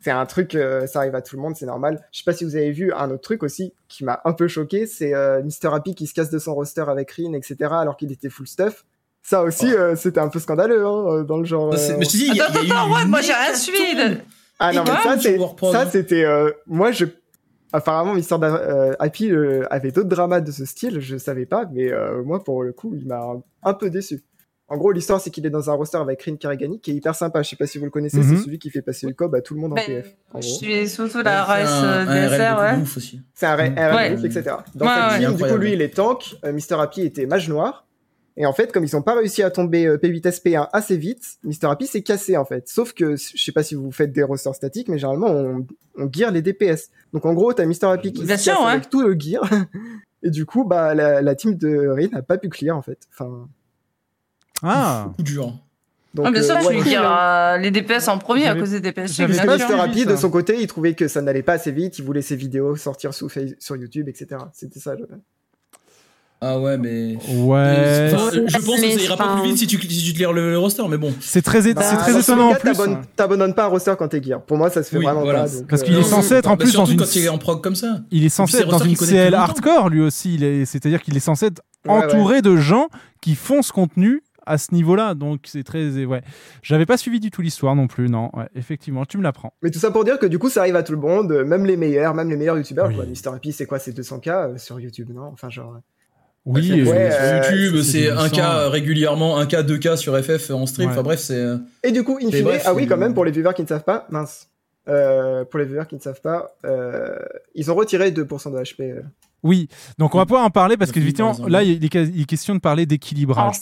c'est 0.00 0.10
un 0.10 0.26
truc, 0.26 0.54
euh, 0.54 0.86
ça 0.86 1.00
arrive 1.00 1.14
à 1.14 1.22
tout 1.22 1.36
le 1.36 1.42
monde, 1.42 1.56
c'est 1.56 1.66
normal. 1.66 2.06
Je 2.12 2.18
sais 2.18 2.24
pas 2.24 2.32
si 2.32 2.44
vous 2.44 2.54
avez 2.56 2.70
vu 2.70 2.92
un 2.92 3.10
autre 3.10 3.22
truc 3.22 3.42
aussi 3.42 3.72
qui 3.88 4.04
m'a 4.04 4.20
un 4.24 4.32
peu 4.32 4.46
choqué, 4.48 4.86
c'est 4.86 5.14
euh, 5.14 5.42
Mr 5.42 5.74
Happy 5.74 5.94
qui 5.94 6.06
se 6.06 6.14
casse 6.14 6.30
de 6.30 6.38
son 6.38 6.54
roster 6.54 6.84
avec 6.88 7.10
Rin, 7.12 7.32
etc. 7.32 7.56
Alors 7.72 7.96
qu'il 7.96 8.12
était 8.12 8.28
full 8.30 8.46
stuff. 8.46 8.84
Ça 9.22 9.42
aussi, 9.42 9.72
euh, 9.74 9.96
c'était 9.96 10.20
un 10.20 10.28
peu 10.28 10.38
scandaleux 10.38 10.86
hein, 10.86 11.04
euh, 11.08 11.24
dans 11.24 11.38
le 11.38 11.44
genre. 11.44 11.70
Bah, 11.70 11.76
euh, 11.78 11.96
mais 11.98 12.04
je 12.04 12.10
dis, 12.10 12.26
il 12.28 12.36
y 12.36 12.40
a- 12.40 12.44
Attends, 12.44 12.62
y 12.62 12.70
a 12.70 12.74
attends, 12.82 12.94
ouais, 12.94 13.04
moi 13.06 13.20
j'ai 13.22 13.32
rien 13.32 13.54
suivi. 13.54 13.78
ah 14.60 14.72
non, 14.72 14.84
mais 14.84 14.90
ça, 15.02 15.18
ça, 15.72 15.90
c'était, 15.90 16.24
euh, 16.24 16.50
moi, 16.66 16.92
je, 16.92 17.06
apparemment, 17.72 18.14
Mister 18.14 18.36
euh, 18.40 18.92
Happy 19.00 19.30
euh, 19.32 19.64
avait 19.70 19.90
d'autres 19.90 20.08
dramas 20.08 20.40
de 20.40 20.52
ce 20.52 20.64
style, 20.64 21.00
je 21.00 21.16
savais 21.16 21.46
pas, 21.46 21.64
mais 21.72 21.90
euh, 21.92 22.22
moi, 22.22 22.44
pour 22.44 22.62
le 22.62 22.72
coup, 22.72 22.94
il 22.94 23.06
m'a 23.08 23.20
un 23.64 23.74
peu 23.74 23.90
déçu. 23.90 24.22
En 24.68 24.76
gros, 24.76 24.90
l'histoire, 24.90 25.20
c'est 25.20 25.30
qu'il 25.30 25.46
est 25.46 25.50
dans 25.50 25.70
un 25.70 25.74
roster 25.74 25.98
avec 25.98 26.20
Rin 26.24 26.34
Karagani, 26.36 26.80
qui 26.80 26.90
est 26.90 26.94
hyper 26.94 27.14
sympa. 27.14 27.40
Je 27.42 27.50
sais 27.50 27.56
pas 27.56 27.66
si 27.66 27.78
vous 27.78 27.84
le 27.84 27.90
connaissez, 27.92 28.16
Mhm. 28.18 28.36
c'est 28.38 28.42
celui 28.44 28.58
qui 28.58 28.70
fait 28.70 28.82
passer 28.82 29.06
le 29.06 29.12
cob 29.12 29.32
à 29.36 29.40
tout 29.40 29.54
le 29.54 29.60
monde 29.60 29.72
en 29.72 29.76
Ben, 29.76 29.86
PF. 29.86 30.16
En 30.32 30.40
Je 30.40 30.48
suis 30.48 30.88
surtout 30.88 31.18
la 31.18 31.42
Ouais, 31.46 31.62
race 31.62 31.68
c'est 31.68 31.86
un- 31.86 32.08
un 32.08 32.28
DSR, 32.28 32.58
ouais. 32.76 32.82
ouf 32.82 32.96
aussi. 32.96 33.20
C'est 33.32 33.46
un, 33.46 33.56
Mm. 33.56 33.60
un 33.78 33.94
Ouais. 33.94 34.08
RF, 34.16 34.24
etc. 34.24 34.42
Dans 34.74 34.86
Ouais, 34.86 34.92
cette 34.92 35.20
ouais. 35.20 35.26
team, 35.28 35.36
du 35.36 35.52
coup, 35.52 35.56
lui, 35.58 35.72
il 35.74 35.82
est 35.82 35.94
tank. 35.94 36.34
Euh, 36.44 36.52
Mr. 36.52 36.80
Happy 36.80 37.02
était 37.02 37.26
mage 37.26 37.48
noir. 37.48 37.84
Et 38.38 38.44
en 38.44 38.52
fait, 38.52 38.70
comme 38.72 38.84
ils 38.84 38.94
ont 38.96 39.00
pas 39.02 39.14
réussi 39.14 39.42
à 39.42 39.50
tomber 39.50 39.86
euh, 39.86 39.96
P8 39.98 40.26
SP1 40.26 40.68
assez 40.72 40.96
vite, 40.98 41.38
Mr. 41.44 41.70
Happy 41.70 41.86
s'est 41.86 42.02
cassé 42.02 42.36
en 42.36 42.44
fait. 42.44 42.68
Sauf 42.68 42.92
que, 42.92 43.16
je 43.16 43.42
sais 43.42 43.52
pas 43.52 43.62
si 43.62 43.74
vous 43.76 43.90
faites 43.92 44.12
des 44.12 44.22
rosters 44.24 44.54
statiques, 44.54 44.88
mais 44.88 44.98
généralement, 44.98 45.28
on, 45.30 45.66
on 45.96 46.10
gear 46.12 46.30
les 46.32 46.42
DPS. 46.42 46.90
Donc 47.14 47.24
en 47.24 47.32
gros, 47.32 47.52
t'as 47.54 47.64
Mr. 47.64 47.84
Happy 47.86 48.12
qui 48.12 48.26
se 48.26 48.36
sûr, 48.36 48.52
casse 48.54 48.62
ouais. 48.64 48.70
avec 48.72 48.90
tout 48.90 49.00
le 49.00 49.16
gear. 49.18 49.42
Et 50.22 50.30
du 50.30 50.44
coup, 50.44 50.64
bah, 50.64 50.92
la, 50.94 51.22
la 51.22 51.34
team 51.34 51.54
de 51.54 51.86
Rin 51.88 52.08
n'a 52.12 52.20
pas 52.22 52.36
pu 52.36 52.48
clear 52.50 52.76
en 52.76 52.82
fait. 52.82 52.98
Enfin, 53.12 53.48
Ah, 54.62 55.08
Coup 55.16 55.22
dur. 55.22 55.52
donc, 56.14 56.26
Ah, 56.26 56.30
bien 56.30 56.42
sûr, 56.42 56.56
euh, 56.56 56.60
je 56.60 56.66
ouais, 56.68 56.94
hein. 56.96 57.02
euh, 57.02 57.58
les 57.58 57.70
DPS 57.70 58.08
en 58.08 58.18
premier 58.18 58.46
à 58.46 58.54
cause 58.54 58.70
des 58.70 58.80
DPS. 58.80 59.12
suivi 59.12 59.38
Happy, 59.38 60.00
ça. 60.00 60.06
de 60.12 60.16
son 60.16 60.30
côté, 60.30 60.56
il 60.60 60.66
trouvait 60.66 60.94
que 60.94 61.08
ça 61.08 61.20
n'allait 61.20 61.42
pas 61.42 61.54
assez 61.54 61.72
vite. 61.72 61.98
Il 61.98 62.04
voulait 62.04 62.22
ses 62.22 62.36
vidéos 62.36 62.74
sortir 62.76 63.12
sous 63.12 63.28
sur 63.58 63.76
YouTube, 63.76 64.08
etc. 64.08 64.40
C'était 64.52 64.80
ça. 64.80 64.94
le- 64.94 65.06
Ah 66.40 66.58
ouais, 66.60 66.76
mais. 66.76 67.16
ouais. 67.28 68.10
Enfin, 68.14 68.30
je 68.46 68.56
pense 68.58 68.80
que 68.80 68.90
ça 68.90 69.02
ira 69.04 69.16
pas 69.16 69.36
plus 69.40 69.48
vite 69.48 69.56
si 69.58 69.66
tu, 69.66 69.80
si 69.80 70.04
tu 70.04 70.12
te 70.12 70.18
lire 70.18 70.34
le, 70.34 70.50
le 70.50 70.58
roster, 70.58 70.82
mais 70.88 70.98
bon. 70.98 71.12
C'est 71.20 71.40
très, 71.40 71.62
c'est 71.62 71.72
Bah, 71.72 71.80
très 71.82 72.12
dans 72.12 72.20
étonnant 72.20 72.48
en 72.50 72.54
plus. 72.54 72.72
t'abonnes- 72.72 72.98
T'abandonnes 73.16 73.54
pas 73.54 73.64
un 73.64 73.68
roster 73.68 73.94
quand 73.98 74.08
t'es 74.08 74.22
gear. 74.22 74.42
Pour 74.42 74.58
moi, 74.58 74.68
ça 74.68 74.82
se 74.82 74.90
fait 74.90 74.98
Oui, 74.98 75.04
vraiment 75.04 75.22
voilà. 75.22 75.44
pas. 75.44 75.48
donc, 75.48 75.66
Parce 75.66 75.80
euh, 75.80 75.84
qu'il 75.86 75.96
est 75.96 76.02
censé 76.02 76.34
être 76.34 76.46
en 76.48 76.56
bah, 76.56 76.56
plus 76.64 76.72
dans 76.74 76.84
surtout 76.84 76.92
une. 76.92 76.98
quand 76.98 77.16
il 77.16 77.24
est 77.24 77.28
en 77.30 77.38
prog 77.38 77.62
comme 77.62 77.74
ça. 77.74 78.00
Il 78.10 78.22
est 78.24 78.28
censé 78.28 78.58
être 78.58 78.68
dans 78.68 78.78
c'est 78.78 78.84
une 78.86 78.96
CL 78.96 79.34
hardcore 79.34 79.88
lui 79.88 80.02
aussi. 80.02 80.38
C'est-à-dire 80.66 81.02
qu'il 81.02 81.16
est 81.16 81.20
censé 81.20 81.46
être 81.46 81.62
entouré 81.88 82.42
de 82.42 82.56
gens 82.56 82.88
qui 83.22 83.34
font 83.34 83.62
ce 83.62 83.72
contenu 83.72 84.22
à 84.46 84.58
ce 84.58 84.72
niveau-là. 84.72 85.14
Donc 85.14 85.40
c'est 85.44 85.64
très. 85.64 86.04
Ouais. 86.04 86.22
J'avais 86.62 86.86
pas 86.86 86.96
suivi 86.96 87.20
du 87.20 87.30
tout 87.30 87.42
l'histoire 87.42 87.74
non 87.76 87.86
plus. 87.86 88.08
Non, 88.08 88.30
ouais, 88.34 88.48
effectivement, 88.54 89.04
tu 89.04 89.18
me 89.18 89.22
l'apprends. 89.22 89.52
Mais 89.62 89.70
tout 89.70 89.78
ça 89.78 89.90
pour 89.90 90.04
dire 90.04 90.18
que 90.18 90.26
du 90.26 90.38
coup, 90.38 90.48
ça 90.48 90.60
arrive 90.60 90.76
à 90.76 90.82
tout 90.82 90.92
le 90.92 90.98
monde, 90.98 91.32
euh, 91.32 91.44
même 91.44 91.66
les 91.66 91.76
meilleurs, 91.76 92.14
même 92.14 92.30
les 92.30 92.36
meilleurs 92.36 92.56
youtubeurs. 92.56 92.88
Oui. 92.88 92.96
Mister 93.08 93.30
Happy, 93.30 93.52
c'est 93.52 93.66
quoi 93.66 93.78
C'est 93.78 93.92
200k 93.96 94.30
euh, 94.30 94.56
sur 94.58 94.80
YouTube, 94.80 95.10
non? 95.14 95.26
Enfin, 95.32 95.50
genre. 95.50 95.74
euh, 95.76 95.80
Oui, 96.46 96.70
Ouais, 96.84 97.10
Sur 97.10 97.20
euh, 97.22 97.42
YouTube, 97.50 97.76
c'est 97.82 97.82
c'est 97.82 98.00
des 98.02 98.10
1K 98.10 98.30
licences. 98.30 98.68
régulièrement, 98.72 99.40
1K, 99.42 99.62
2K 99.66 99.96
sur 99.96 100.16
FF 100.22 100.50
en 100.50 100.66
stream. 100.66 100.88
Ouais. 100.88 100.92
Enfin 100.94 101.02
bref, 101.02 101.20
c'est. 101.20 101.44
Et 101.82 101.92
du 101.92 102.04
coup, 102.04 102.18
in 102.22 102.26
Mais 102.26 102.32
fine, 102.38 102.44
bref, 102.44 102.62
ah 102.66 102.74
oui, 102.74 102.86
quand 102.86 102.96
même, 102.96 103.14
pour 103.14 103.24
les 103.24 103.32
viewers 103.32 103.54
qui 103.54 103.62
ne 103.62 103.66
savent 103.68 103.84
pas, 103.84 104.06
mince. 104.10 104.48
Euh, 104.88 105.44
pour 105.44 105.58
les 105.58 105.66
viewers 105.66 105.86
qui 105.88 105.96
ne 105.96 106.00
savent 106.00 106.20
pas, 106.20 106.54
euh, 106.64 107.18
ils 107.56 107.72
ont 107.72 107.74
retiré 107.74 108.12
2% 108.12 108.52
de 108.52 108.58
HP. 108.62 109.02
Oui, 109.42 109.68
donc 109.98 110.14
on 110.14 110.18
va 110.18 110.26
pouvoir 110.26 110.44
en 110.44 110.50
parler 110.50 110.76
parce 110.76 110.92
par 110.92 111.02
exemple. 111.02 111.50
là, 111.50 111.62
il 111.64 111.84
est, 111.84 112.24
question 112.24 112.54
de 112.54 112.60
parler 112.60 112.82
Alors 112.82 112.88
d'équilibrage. 112.88 113.56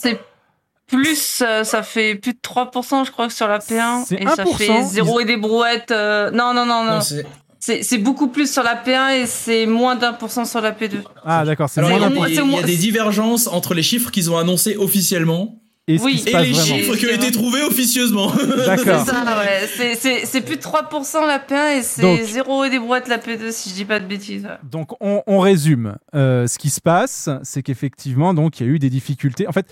Plus, 0.87 1.41
euh, 1.41 1.63
ça 1.63 1.81
fait 1.83 2.15
plus 2.15 2.33
de 2.33 2.39
3% 2.41 3.05
je 3.05 3.11
crois 3.11 3.29
sur 3.29 3.47
la 3.47 3.59
P1 3.59 4.05
C'est 4.07 4.15
et 4.21 4.25
ça 4.27 4.43
1%, 4.43 4.57
fait 4.57 4.83
0 4.83 5.19
et 5.19 5.25
des 5.25 5.37
brouettes. 5.37 5.91
euh, 5.91 6.31
Non 6.31 6.53
non 6.53 6.65
non 6.65 6.83
non. 6.83 6.95
Non, 6.95 7.01
c'est- 7.01 7.97
beaucoup 7.97 8.27
plus 8.27 8.51
sur 8.51 8.61
la 8.63 8.75
P1 8.75 9.21
et 9.21 9.25
c'est 9.25 9.65
moins 9.65 9.95
d'un 9.95 10.13
pour 10.13 10.29
cent 10.29 10.45
sur 10.45 10.61
la 10.61 10.71
P2. 10.71 11.01
Ah, 11.25 11.43
d'accord, 11.45 11.67
c'est 11.69 11.79
Alors, 11.79 11.89
il 11.91 11.95
y, 11.95 11.99
moins 11.99 12.07
a- 12.07 12.09
d'un 12.09 12.15
il 12.15 12.33
y 12.35 12.37
a- 12.37 12.41
il 12.41 12.47
y 12.47 12.51
moins- 12.51 12.59
a 12.61 12.65
des 12.65 12.77
divergences 12.77 13.47
entre 13.47 13.73
les 13.73 13.81
chiffres 13.83 14.11
qu'ils 14.11 14.29
ont 14.29 14.37
annoncés 14.37 14.75
officiellement 14.77 15.59
Et 15.87 15.99
Oui. 15.99 16.23
les 16.25 16.31
vraiment. 16.31 16.53
chiffres 16.63 16.95
qui 16.95 17.05
ont 17.05 17.09
été 17.13 17.31
trouvés 17.31 17.61
officieusement. 17.63 18.31
D'accord. 18.65 19.03
C'est 19.05 19.11
ça, 19.11 20.33
ouais. 20.35 20.41
Plus 20.41 20.55
de 20.57 20.61
3% 20.61 21.25
la 21.27 21.37
P1 21.39 21.77
et 21.77 21.81
c'est 21.83 22.01
Donc- 22.01 22.21
0 22.23 22.63
et 22.65 22.69
des 22.71 22.79
brouettes 22.79 23.07
la 23.07 23.17
P2 23.19 23.51
si 23.51 23.69
je 23.69 23.75
dis 23.75 23.85
pas 23.85 23.99
de 23.99 24.05
bêtises. 24.05 24.47
Donc 24.63 24.93
on, 24.99 25.21
on 25.27 25.39
résume. 25.39 25.95
Euh, 26.15 26.47
ce 26.47 26.57
qui 26.57 26.69
se 26.71 26.81
passe, 26.81 27.29
c'est 27.43 27.61
qu'effectivement, 27.63 28.33
donc 28.33 28.59
il 28.59 28.65
y 28.65 28.69
a 28.69 28.71
eu 28.71 28.79
des 28.79 28.89
difficultés. 28.89 29.47
En 29.47 29.51
fait, 29.51 29.67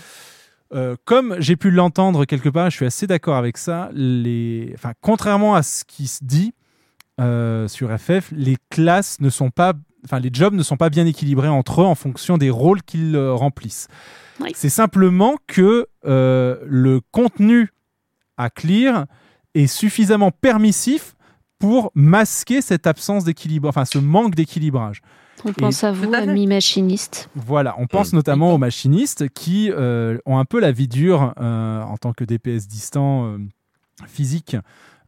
euh, 0.73 0.95
comme 1.05 1.35
j'ai 1.39 1.55
pu 1.55 1.71
l'entendre 1.71 2.25
quelque 2.25 2.49
part, 2.49 2.69
je 2.69 2.75
suis 2.77 2.85
assez 2.85 3.07
d'accord 3.07 3.35
avec 3.35 3.57
ça. 3.57 3.89
Les, 3.93 4.71
enfin, 4.75 4.93
contrairement 5.01 5.55
à 5.55 5.63
ce 5.63 5.83
qui 5.85 6.07
se 6.07 6.23
dit 6.23 6.53
euh, 7.21 7.67
sur 7.67 7.89
FF, 7.91 8.31
les 8.31 8.57
classes 8.71 9.19
ne 9.19 9.29
sont 9.29 9.51
pas, 9.51 9.73
enfin, 10.03 10.19
les 10.19 10.31
jobs 10.33 10.53
ne 10.53 10.63
sont 10.63 10.77
pas 10.77 10.89
bien 10.89 11.05
équilibrés 11.05 11.47
entre 11.47 11.81
eux 11.81 11.85
en 11.85 11.95
fonction 11.95 12.37
des 12.37 12.49
rôles 12.49 12.81
qu'ils 12.81 13.15
euh, 13.15 13.33
remplissent. 13.33 13.87
Oui. 14.39 14.51
C'est 14.55 14.69
simplement 14.69 15.35
que 15.45 15.87
euh, 16.05 16.57
le 16.65 17.01
contenu 17.11 17.69
à 18.37 18.49
clear 18.49 19.05
est 19.53 19.67
suffisamment 19.67 20.31
permissif 20.31 21.15
pour 21.59 21.91
masquer 21.93 22.61
cette 22.61 22.87
absence 22.87 23.23
d'équilibre, 23.23 23.69
enfin 23.69 23.85
ce 23.85 23.99
manque 23.99 24.33
d'équilibrage. 24.33 25.01
On 25.45 25.53
pense 25.53 25.83
à 25.83 25.91
vous, 25.91 26.05
Tout 26.07 26.13
à 26.13 26.21
fait. 26.21 26.29
amis 26.29 26.47
machinistes. 26.47 27.29
Voilà, 27.35 27.75
on 27.77 27.87
pense 27.87 28.13
notamment 28.13 28.53
aux 28.53 28.57
machinistes 28.57 29.29
qui 29.29 29.69
euh, 29.71 30.17
ont 30.25 30.37
un 30.37 30.45
peu 30.45 30.59
la 30.59 30.71
vie 30.71 30.87
dure 30.87 31.33
euh, 31.39 31.81
en 31.81 31.97
tant 31.97 32.13
que 32.13 32.23
DPS 32.23 32.67
distant 32.67 33.25
euh, 33.25 33.37
physique 34.07 34.55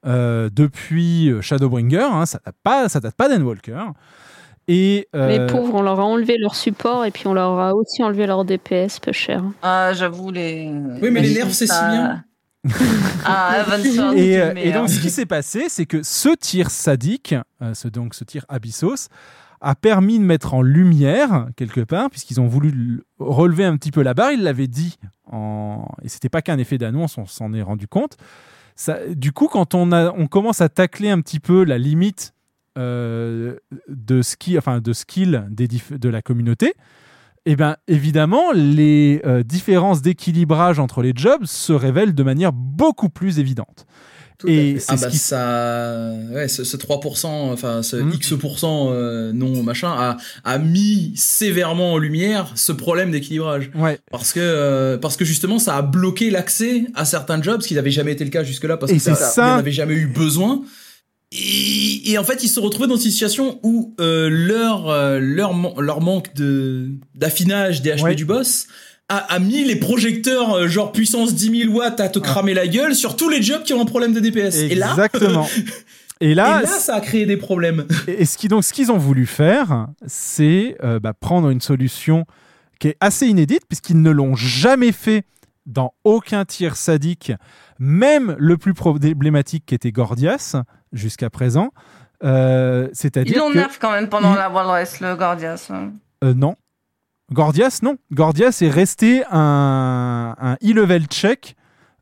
euh, 0.06 0.50
depuis 0.54 1.30
euh, 1.30 1.42
Shadowbringer. 1.42 2.02
hein, 2.12 2.26
ça 2.26 2.40
date 2.46 2.56
pas, 2.64 2.90
ça 2.90 3.00
date 3.00 3.16
pas 3.16 3.30
d'Endwalker. 3.30 3.86
Et 4.68 5.08
euh, 5.16 5.28
Les 5.30 5.46
pauvres, 5.52 5.76
on 5.76 5.82
leur 5.84 6.00
a 6.00 6.04
enlevé 6.06 6.38
leur 6.40 6.56
support 6.56 7.06
et 7.06 7.12
puis 7.12 7.28
on 7.28 7.34
leur 7.34 7.60
a 7.60 7.76
aussi 7.76 8.04
enlevé 8.04 8.26
leur 8.26 8.46
DPS 8.46 9.00
peu 9.00 9.12
cher. 9.12 9.44
Ah, 9.62 9.92
j'avoue, 9.94 10.32
les. 10.32 10.72
Oui, 11.02 11.12
mais 11.12 11.22
les 11.22 11.30
les 11.30 11.34
nerfs, 11.36 11.54
c'est 11.54 11.68
si 11.68 11.74
bien. 11.92 12.24
Ah, 13.26 13.64
et, 14.16 14.40
euh, 14.42 14.54
et 14.56 14.72
donc, 14.72 14.90
ce 14.90 15.00
qui 15.00 15.12
s'est 15.12 15.28
passé, 15.28 15.66
c'est 15.70 15.86
que 15.86 16.02
ce 16.04 16.30
tir 16.36 16.72
sadique, 16.72 17.36
euh, 17.62 17.76
ce, 17.76 17.88
donc 17.88 18.16
ce 18.16 18.24
tir 18.24 18.44
Abyssos, 18.50 19.08
a 19.62 19.76
permis 19.76 20.20
de 20.20 20.24
mettre 20.24 20.54
en 20.54 20.62
lumière, 20.62 21.48
quelque 21.56 21.82
part, 21.82 22.10
puisqu'ils 22.10 22.42
ont 22.42 22.48
voulu 22.48 23.04
relever 23.20 23.66
un 23.66 23.78
petit 23.78 23.92
peu 23.92 24.02
la 24.02 24.14
barre, 24.14 24.32
ils 24.32 24.44
l'avaient 24.44 24.68
dit, 24.68 24.98
en... 25.32 25.88
et 26.04 26.10
c'était 26.10 26.30
pas 26.30 26.42
qu'un 26.42 26.58
effet 26.58 26.78
d'annonce, 26.78 27.18
on 27.18 27.26
s'en 27.26 27.54
est 27.54 27.62
rendu 27.62 27.88
compte. 27.88 28.18
Ça, 28.76 29.00
du 29.10 29.32
coup, 29.32 29.48
quand 29.48 29.74
on, 29.74 30.28
commence 30.28 30.62
à 30.62 30.70
tacler 30.70 31.10
un 31.10 31.22
petit 31.22 31.40
peu 31.40 31.64
la 31.64 31.78
limite 31.78 32.34
euh, 32.78 33.56
de, 33.88 34.22
enfin, 34.58 34.82
de 34.82 34.94
skill 34.94 35.48
des 35.50 35.68
de 35.68 36.10
la 36.10 36.22
communauté, 36.22 36.74
eh 37.46 37.56
ben, 37.56 37.78
évidemment, 37.88 38.52
les 38.54 39.22
euh, 39.26 39.44
différences 39.44 40.02
d'équilibrage 40.02 40.80
entre 40.80 41.02
les 41.02 41.14
jobs 41.16 41.46
se 41.46 41.72
révèlent 41.72 42.16
de 42.16 42.24
manière 42.24 42.52
beaucoup 42.52 43.10
plus 43.10 43.40
évidente. 43.40 43.86
Et 44.48 44.78
c'est 44.80 44.86
Ah 44.92 44.98
ce 44.98 45.02
bah 45.04 45.10
qui 45.10 45.18
ça, 45.18 46.12
ouais, 46.34 46.48
ce, 46.48 46.64
ce 46.64 46.78
3%, 46.78 47.28
enfin 47.54 47.82
ce 47.84 47.96
Mhm. 47.98 48.14
X% 48.14 48.90
euh, 48.92 49.32
non 49.34 49.64
machin, 49.64 49.90
a, 49.90 50.18
a 50.44 50.58
mis 50.58 51.14
sévèrement 51.16 51.94
en 51.94 51.98
lumière 51.98 52.52
ce 52.56 52.72
problème 52.72 53.12
d'équilibrage. 53.12 53.72
Ouais. 53.76 54.00
Parce 54.12 54.34
que 54.34 54.40
euh, 54.42 54.98
parce 54.98 55.18
que 55.18 55.26
justement 55.26 55.58
ça 55.60 55.76
a 55.78 55.82
bloqué 55.82 56.30
l'accès 56.30 56.86
à 56.96 57.06
certains 57.06 57.42
jobs, 57.42 57.62
ce 57.62 57.68
qui 57.68 57.76
n'avait 57.76 57.92
jamais 57.92 58.12
été 58.12 58.24
le 58.24 58.30
cas 58.30 58.44
jusque-là 58.44 58.78
parce 58.78 58.92
Et 58.92 58.96
que 58.98 59.02
ça, 59.02 59.16
ça. 59.16 59.42
il 59.42 59.46
n'y 59.46 59.52
en 59.54 59.58
avait 59.60 59.72
jamais 59.72 59.94
eu 59.96 60.08
besoin. 60.08 60.62
Et, 61.32 62.12
et 62.12 62.18
en 62.18 62.24
fait, 62.24 62.44
ils 62.44 62.48
se 62.50 62.60
retrouvaient 62.60 62.88
dans 62.88 62.96
une 62.96 63.02
situation 63.12 63.60
où 63.64 63.94
euh, 64.00 64.30
leur, 64.30 64.90
euh, 64.90 65.20
leur, 65.20 65.54
leur 65.82 66.00
manque 66.02 66.34
de 66.36 66.90
d'affinage 67.16 67.82
des 67.82 67.92
HP 67.92 68.04
Ouais. 68.04 68.16
du 68.16 68.26
boss 68.26 68.68
a, 69.10 69.18
a 69.18 69.40
mis 69.40 69.64
les 69.64 69.76
projecteurs 69.76 70.54
euh, 70.56 70.68
genre 70.68 70.92
puissance 70.92 71.34
10 71.36 71.64
000 71.66 71.74
watts 71.78 72.00
à 72.00 72.10
te 72.10 72.20
cramer 72.20 72.54
la 72.54 72.68
gueule 72.68 72.96
sur 72.96 73.16
tous 73.16 73.30
les 73.30 73.42
jobs 73.42 73.64
qui 73.64 73.74
ont 73.74 73.82
un 73.82 73.86
problème 73.86 74.14
de 74.14 74.20
DPS. 74.20 74.56
Et 74.56 74.76
là, 74.76 74.90
Exactement. 74.92 75.48
Et 76.22 76.34
là, 76.34 76.62
et 76.62 76.64
là, 76.64 76.70
ça 76.70 76.96
a 76.96 77.02
créé 77.02 77.26
des 77.26 77.36
problèmes. 77.36 77.86
Et 78.08 78.22
et 78.22 78.26
ce 78.26 78.38
qui- 78.38 78.48
donc, 78.48 78.64
ce 78.64 78.72
qu'ils 78.72 78.90
ont 78.90 78.98
voulu 78.98 79.26
faire, 79.26 79.88
c'est 80.08 80.78
euh, 80.82 80.98
bah, 80.98 81.12
prendre 81.14 81.50
une 81.50 81.60
solution 81.60 82.24
qui 82.80 82.88
est 82.88 82.96
assez 83.02 83.28
inédite, 83.28 83.64
puisqu'ils 83.68 84.02
ne 84.02 84.12
l'ont 84.12 84.34
jamais 84.34 84.94
fait 84.94 85.26
dans 85.66 85.94
aucun 86.06 86.46
tir 86.46 86.78
sadique, 86.78 87.34
même 87.80 88.34
le 88.40 88.56
plus 88.58 88.74
problématique 88.74 89.66
qui 89.66 89.76
était 89.76 89.92
Gordias 89.92 90.56
jusqu'à 90.94 91.30
présent. 91.30 91.72
Euh, 92.24 92.88
Ils 92.92 92.96
C'est-à-dire 92.96 93.38
l'ont 93.38 93.52
que 93.52 93.58
nerf 93.58 93.78
quand 93.78 93.92
même 93.92 94.08
pendant 94.08 94.32
il- 94.34 94.38
la 94.38 94.50
World 94.50 94.70
Race, 94.70 95.02
le 95.02 95.16
Gordias. 95.18 95.70
euh, 96.24 96.34
non. 96.34 96.56
Gordias, 97.32 97.80
non. 97.82 97.98
Gordias 98.12 98.60
est 98.62 98.70
resté 98.70 99.24
un, 99.32 100.36
un 100.40 100.54
e-level 100.64 101.06
check 101.08 101.56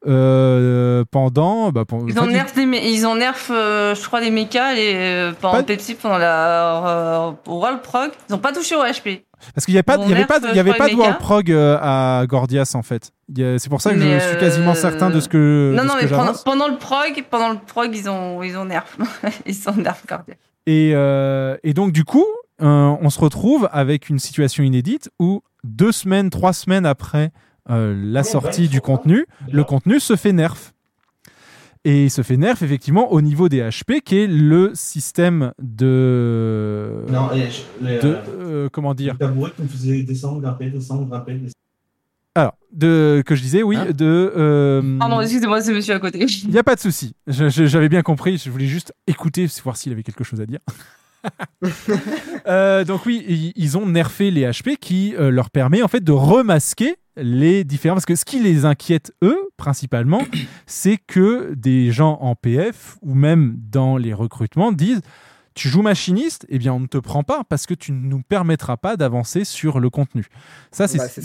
euh, 0.05 1.05
pendant. 1.11 1.71
bah, 1.71 1.85
pendant- 1.85 2.07
Ils 2.07 2.19
en 2.19 2.27
nerf, 2.27 2.47
des 2.53 2.63
ils 2.63 3.05
ont 3.07 3.15
nerf 3.15 3.47
euh, 3.49 3.95
je 3.95 4.05
crois, 4.05 4.19
les 4.19 4.31
mechas 4.31 4.73
et, 4.73 4.93
euh, 4.95 5.31
pendant 5.39 5.55
Pas- 5.57 5.63
Pepsi, 5.63 5.95
pendant 5.95 6.17
la 6.17 7.33
World 7.47 7.81
Prog. 7.81 8.11
Ils 8.29 8.35
ont 8.35 8.39
pas 8.39 8.51
touché 8.51 8.75
au 8.75 8.83
HP. 8.83 9.23
Parce 9.53 9.65
qu'il 9.65 9.73
n'y 9.73 9.77
avait 9.77 9.83
pas, 9.83 9.97
il 10.01 10.09
y 10.09 10.13
avait 10.13 10.25
pas, 10.25 10.39
il 10.51 10.55
y 10.55 10.59
avait 10.59 10.73
pas 10.73 10.89
de 10.89 10.95
World. 10.95 11.17
Prog 11.19 11.51
à 11.51 12.23
Gordias 12.27 12.71
en 12.75 12.81
fait. 12.81 13.11
C'est 13.35 13.69
pour 13.69 13.81
ça 13.81 13.91
que 13.93 13.99
Mais, 13.99 14.19
je 14.19 14.27
suis 14.27 14.37
quasiment 14.37 14.75
certain 14.75 15.09
de 15.09 15.19
ce 15.19 15.29
que. 15.29 15.73
Non, 15.75 15.83
non, 15.85 15.93
mais 16.01 16.07
pendant, 16.07 16.33
pendant 16.45 16.67
le 16.67 16.77
prog, 16.77 17.23
pendant 17.29 17.49
le 17.49 17.57
prog, 17.65 17.89
ils 17.95 18.09
ont, 18.09 18.43
ils 18.43 18.57
ont 18.57 18.65
nerf. 18.65 18.85
ils 19.45 19.69
ont 19.69 19.75
nerf 19.75 20.01
Gordias. 20.07 20.35
Et, 20.65 20.89
et 21.63 21.73
donc 21.73 21.91
du 21.93 22.03
coup, 22.03 22.25
euh, 22.61 22.95
on 23.01 23.09
se 23.09 23.19
retrouve 23.19 23.67
avec 23.71 24.09
une 24.09 24.19
situation 24.19 24.63
inédite 24.63 25.09
où 25.19 25.41
deux 25.63 25.91
semaines, 25.91 26.30
trois 26.30 26.53
semaines 26.53 26.85
après 26.85 27.31
euh, 27.69 27.95
la 27.97 28.23
sortie 28.23 28.67
du 28.67 28.81
contenu, 28.81 29.25
le 29.51 29.63
contenu 29.63 29.99
se 29.99 30.15
fait 30.15 30.34
nerf. 30.34 30.71
Et 31.85 32.05
il 32.05 32.09
se 32.09 32.21
fait 32.21 32.38
nerf 32.38 32.63
effectivement 32.63 33.11
au 33.11 33.19
niveau 33.21 33.49
des 33.49 33.59
HP, 33.61 33.99
qui 34.01 34.17
est 34.17 34.27
le 34.27 34.71
système 34.73 35.51
de. 35.61 37.03
Non, 37.09 37.30
les, 37.81 37.99
de 37.99 38.17
euh, 38.39 38.69
comment 38.71 38.93
dire? 38.93 39.13
Le 39.13 39.19
tabouret 39.19 39.51
qui 39.53 39.63
me 39.63 39.67
faisait 39.67 40.03
descendre, 40.03 40.39
grimper, 40.41 40.69
descendre, 40.69 41.05
grimper. 41.09 41.34
descendre. 41.34 41.51
Alors, 42.35 42.55
de, 42.71 43.21
que 43.25 43.35
je 43.35 43.41
disais, 43.41 43.63
oui, 43.63 43.77
de. 43.93 44.31
euh, 44.35 44.97
Pardon, 44.97 45.19
excusez-moi, 45.19 45.61
c'est 45.61 45.73
monsieur 45.73 45.93
à 45.93 45.99
côté. 45.99 46.25
Il 46.45 46.49
n'y 46.51 46.57
a 46.57 46.63
pas 46.63 46.75
de 46.75 46.80
souci. 46.80 47.15
J'avais 47.27 47.89
bien 47.89 48.01
compris. 48.01 48.38
Je 48.38 48.49
voulais 48.49 48.65
juste 48.65 48.93
écouter, 49.05 49.45
voir 49.63 49.75
s'il 49.75 49.91
avait 49.91 50.03
quelque 50.03 50.23
chose 50.23 50.39
à 50.39 50.45
dire. 50.45 50.59
Euh, 52.47 52.83
donc 52.83 53.05
oui, 53.05 53.53
ils 53.55 53.77
ont 53.77 53.85
nerfé 53.85 54.29
les 54.31 54.43
HP 54.45 54.75
qui 54.77 55.15
euh, 55.17 55.31
leur 55.31 55.49
permet 55.49 55.81
en 55.81 55.87
fait 55.87 56.03
de 56.03 56.11
remasquer 56.11 56.95
les 57.15 57.63
différents. 57.63 57.95
Parce 57.95 58.05
que 58.05 58.15
ce 58.15 58.25
qui 58.25 58.39
les 58.41 58.65
inquiète 58.65 59.13
eux 59.23 59.37
principalement, 59.55 60.21
c'est 60.65 60.97
que 60.97 61.53
des 61.55 61.91
gens 61.91 62.17
en 62.21 62.35
PF 62.35 62.97
ou 63.01 63.13
même 63.15 63.55
dans 63.71 63.97
les 63.97 64.13
recrutements 64.13 64.71
disent. 64.71 65.01
Tu 65.55 65.69
joues 65.69 65.83
machiniste, 65.83 66.47
eh 66.49 66.57
bien 66.57 66.73
on 66.73 66.79
ne 66.79 66.87
te 66.87 66.97
prend 66.97 67.21
pas 67.21 67.43
parce 67.47 67.67
que 67.67 67.75
tu 67.75 67.91
ne 67.91 68.07
nous 68.07 68.23
permettras 68.27 68.75
pas 68.75 68.97
d'avancer 68.97 69.45
sur 69.45 69.79
le 69.79 69.91
contenu. 69.91 70.25
Ça, 70.71 70.87
c'est 70.87 70.97
Bah, 70.97 71.07
c'est 71.07 71.21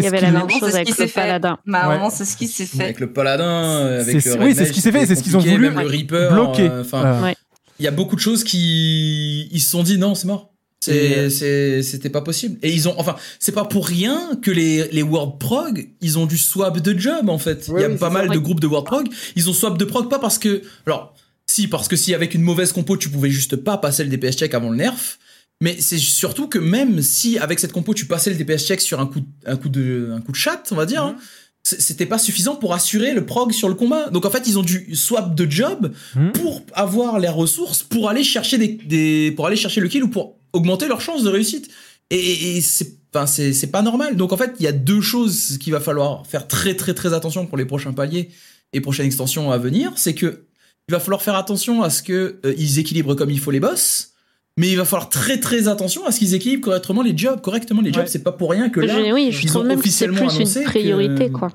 y 0.00 0.02
ce 0.02 0.08
avait 0.08 0.18
qui 0.18 0.24
la 0.24 0.30
les- 0.30 0.36
même 0.36 0.50
chose 0.50 0.68
ce 0.68 0.74
avec 0.74 0.84
qui 0.88 0.92
le 0.92 0.96
s'est 0.98 1.06
fait. 1.08 1.20
paladin. 1.22 1.56
Bah, 1.66 1.88
Ouais. 1.88 2.10
c'est 2.10 2.26
ce 2.26 2.36
qui 2.36 2.46
s'est 2.48 2.66
fait. 2.66 2.82
Avec 2.84 3.00
le 3.00 3.14
paladin, 3.14 3.86
avec 3.98 4.22
le 4.26 4.44
oui, 4.44 4.54
c'est 4.54 4.66
ce 4.66 4.72
qui 4.74 4.82
s'est 4.82 4.92
fait, 4.92 5.06
c'est 5.06 5.14
ce 5.14 5.22
qu'ils 5.22 5.38
ont 5.38 5.40
voulu 5.40 5.70
bloquer. 5.70 6.68
euh, 6.68 6.82
Enfin, 6.82 7.02
Euh, 7.02 7.22
Ouais. 7.22 7.34
Il 7.78 7.84
y 7.84 7.88
a 7.88 7.90
beaucoup 7.90 8.16
de 8.16 8.20
choses 8.20 8.44
qui 8.44 9.48
ils 9.50 9.60
se 9.60 9.70
sont 9.70 9.82
dit 9.82 9.98
non, 9.98 10.14
c'est 10.14 10.26
mort. 10.26 10.50
C'est, 10.80 11.30
c'est, 11.30 11.82
c'était 11.82 12.10
pas 12.10 12.20
possible. 12.20 12.58
Et 12.62 12.70
ils 12.70 12.88
ont, 12.90 12.94
enfin, 12.98 13.16
c'est 13.38 13.52
pas 13.52 13.64
pour 13.64 13.86
rien 13.88 14.38
que 14.42 14.50
les, 14.50 14.86
les 14.88 15.02
World 15.02 15.38
Prog, 15.40 15.88
ils 16.02 16.18
ont 16.18 16.26
du 16.26 16.36
swap 16.36 16.78
de 16.78 16.98
job, 16.98 17.30
en 17.30 17.38
fait. 17.38 17.68
Il 17.68 17.80
y 17.80 17.84
a 17.84 17.88
oui, 17.88 17.96
pas 17.96 18.10
mal 18.10 18.28
de 18.28 18.38
groupes 18.38 18.60
de 18.60 18.66
World 18.66 18.86
Prog. 18.86 19.08
Ils 19.34 19.48
ont 19.48 19.54
swap 19.54 19.78
de 19.78 19.84
prog 19.86 20.10
pas 20.10 20.18
parce 20.18 20.36
que, 20.38 20.60
alors, 20.86 21.14
si, 21.46 21.68
parce 21.68 21.88
que 21.88 21.96
si 21.96 22.12
avec 22.12 22.34
une 22.34 22.42
mauvaise 22.42 22.72
compo, 22.72 22.98
tu 22.98 23.08
pouvais 23.08 23.30
juste 23.30 23.56
pas 23.56 23.78
passer 23.78 24.04
le 24.04 24.10
DPS 24.10 24.36
check 24.36 24.52
avant 24.52 24.68
le 24.68 24.76
nerf. 24.76 25.18
Mais 25.62 25.76
c'est 25.80 25.96
surtout 25.96 26.48
que 26.48 26.58
même 26.58 27.00
si 27.00 27.38
avec 27.38 27.60
cette 27.60 27.72
compo, 27.72 27.94
tu 27.94 28.04
passais 28.04 28.28
le 28.30 28.36
DPS 28.36 28.66
check 28.66 28.82
sur 28.82 29.00
un 29.00 29.06
coup, 29.06 29.20
un 29.46 29.56
coup 29.56 29.70
de, 29.70 30.10
un 30.14 30.20
coup 30.20 30.32
de 30.32 30.36
chat, 30.36 30.64
on 30.70 30.74
va 30.74 30.84
dire, 30.84 31.02
hein, 31.02 31.16
c- 31.18 31.24
c'était 31.66 32.04
pas 32.06 32.18
suffisant 32.18 32.56
pour 32.56 32.74
assurer 32.74 33.14
le 33.14 33.24
prog 33.24 33.50
sur 33.52 33.68
le 33.68 33.74
combat. 33.74 34.10
Donc 34.10 34.26
en 34.26 34.30
fait, 34.30 34.46
ils 34.46 34.58
ont 34.58 34.62
dû 34.62 34.94
swap 34.94 35.34
de 35.34 35.50
job 35.50 35.92
Mhm. 36.14 36.32
pour 36.32 36.62
avoir 36.74 37.18
les 37.18 37.28
ressources 37.28 37.82
pour 37.82 38.08
aller 38.10 38.22
chercher 38.22 38.58
des, 38.58 38.68
des- 38.68 39.32
pour 39.34 39.46
aller 39.46 39.56
chercher 39.56 39.80
le 39.80 39.88
kill 39.88 40.04
ou 40.04 40.08
pour 40.08 40.36
augmenter 40.52 40.86
leurs 40.88 41.00
chances 41.00 41.22
de 41.24 41.30
réussite. 41.30 41.68
Et, 42.10 42.60
c'est 42.60 42.98
enfin, 43.14 43.26
c'est 43.26 43.52
c'est 43.54 43.68
pas 43.68 43.80
normal. 43.80 44.14
Donc 44.16 44.32
en 44.32 44.36
fait, 44.36 44.52
il 44.60 44.64
y 44.64 44.68
a 44.68 44.72
deux 44.72 45.00
choses 45.00 45.56
qu'il 45.58 45.72
va 45.72 45.80
falloir 45.80 46.26
faire 46.26 46.46
très 46.46 46.74
très 46.76 46.92
très 46.92 47.14
attention 47.14 47.46
pour 47.46 47.56
les 47.56 47.64
prochains 47.64 47.94
paliers 47.94 48.28
et 48.74 48.80
prochaines 48.82 49.06
extensions 49.06 49.50
à 49.50 49.56
venir, 49.56 49.92
c'est 49.96 50.14
que 50.14 50.44
il 50.88 50.92
va 50.92 51.00
falloir 51.00 51.22
faire 51.22 51.34
attention 51.36 51.82
à 51.82 51.88
ce 51.88 52.02
que 52.02 52.40
euh, 52.44 52.54
ils 52.58 52.78
équilibrent 52.78 53.16
comme 53.16 53.30
il 53.30 53.40
faut 53.40 53.50
les 53.50 53.60
boss. 53.60 54.10
Mais 54.56 54.68
il 54.70 54.76
va 54.76 54.84
falloir 54.84 55.08
très 55.08 55.40
très 55.40 55.66
attention 55.66 56.06
à 56.06 56.12
ce 56.12 56.18
qu'ils 56.20 56.34
équilibrent 56.34 56.62
correctement 56.64 57.02
les 57.02 57.16
jobs. 57.16 57.40
Correctement 57.40 57.80
les 57.82 57.92
jobs, 57.92 58.04
Ouais. 58.04 58.08
c'est 58.08 58.22
pas 58.22 58.30
pour 58.32 58.50
rien 58.50 58.68
que 58.70 58.78
là, 58.80 58.94
Je- 59.04 59.12
oui, 59.12 59.32
je 59.32 59.42
ils 59.42 59.58
ont 59.58 59.64
même 59.64 59.74
que 59.76 59.80
officiellement 59.80 60.26
plus 60.28 60.36
annoncé 60.36 60.60
une 60.60 60.64
que- 60.66 60.70
priorité, 60.70 61.30
quoi. 61.30 61.50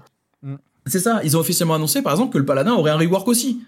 c'est 0.86 1.00
ça, 1.00 1.22
ils 1.24 1.38
ont 1.38 1.40
officiellement 1.40 1.76
annoncé 1.76 2.02
par 2.02 2.12
exemple 2.14 2.34
que 2.34 2.38
le 2.38 2.46
paladin 2.46 2.74
aurait 2.74 2.92
un 2.92 2.98
rework 2.98 3.28
aussi. 3.28 3.60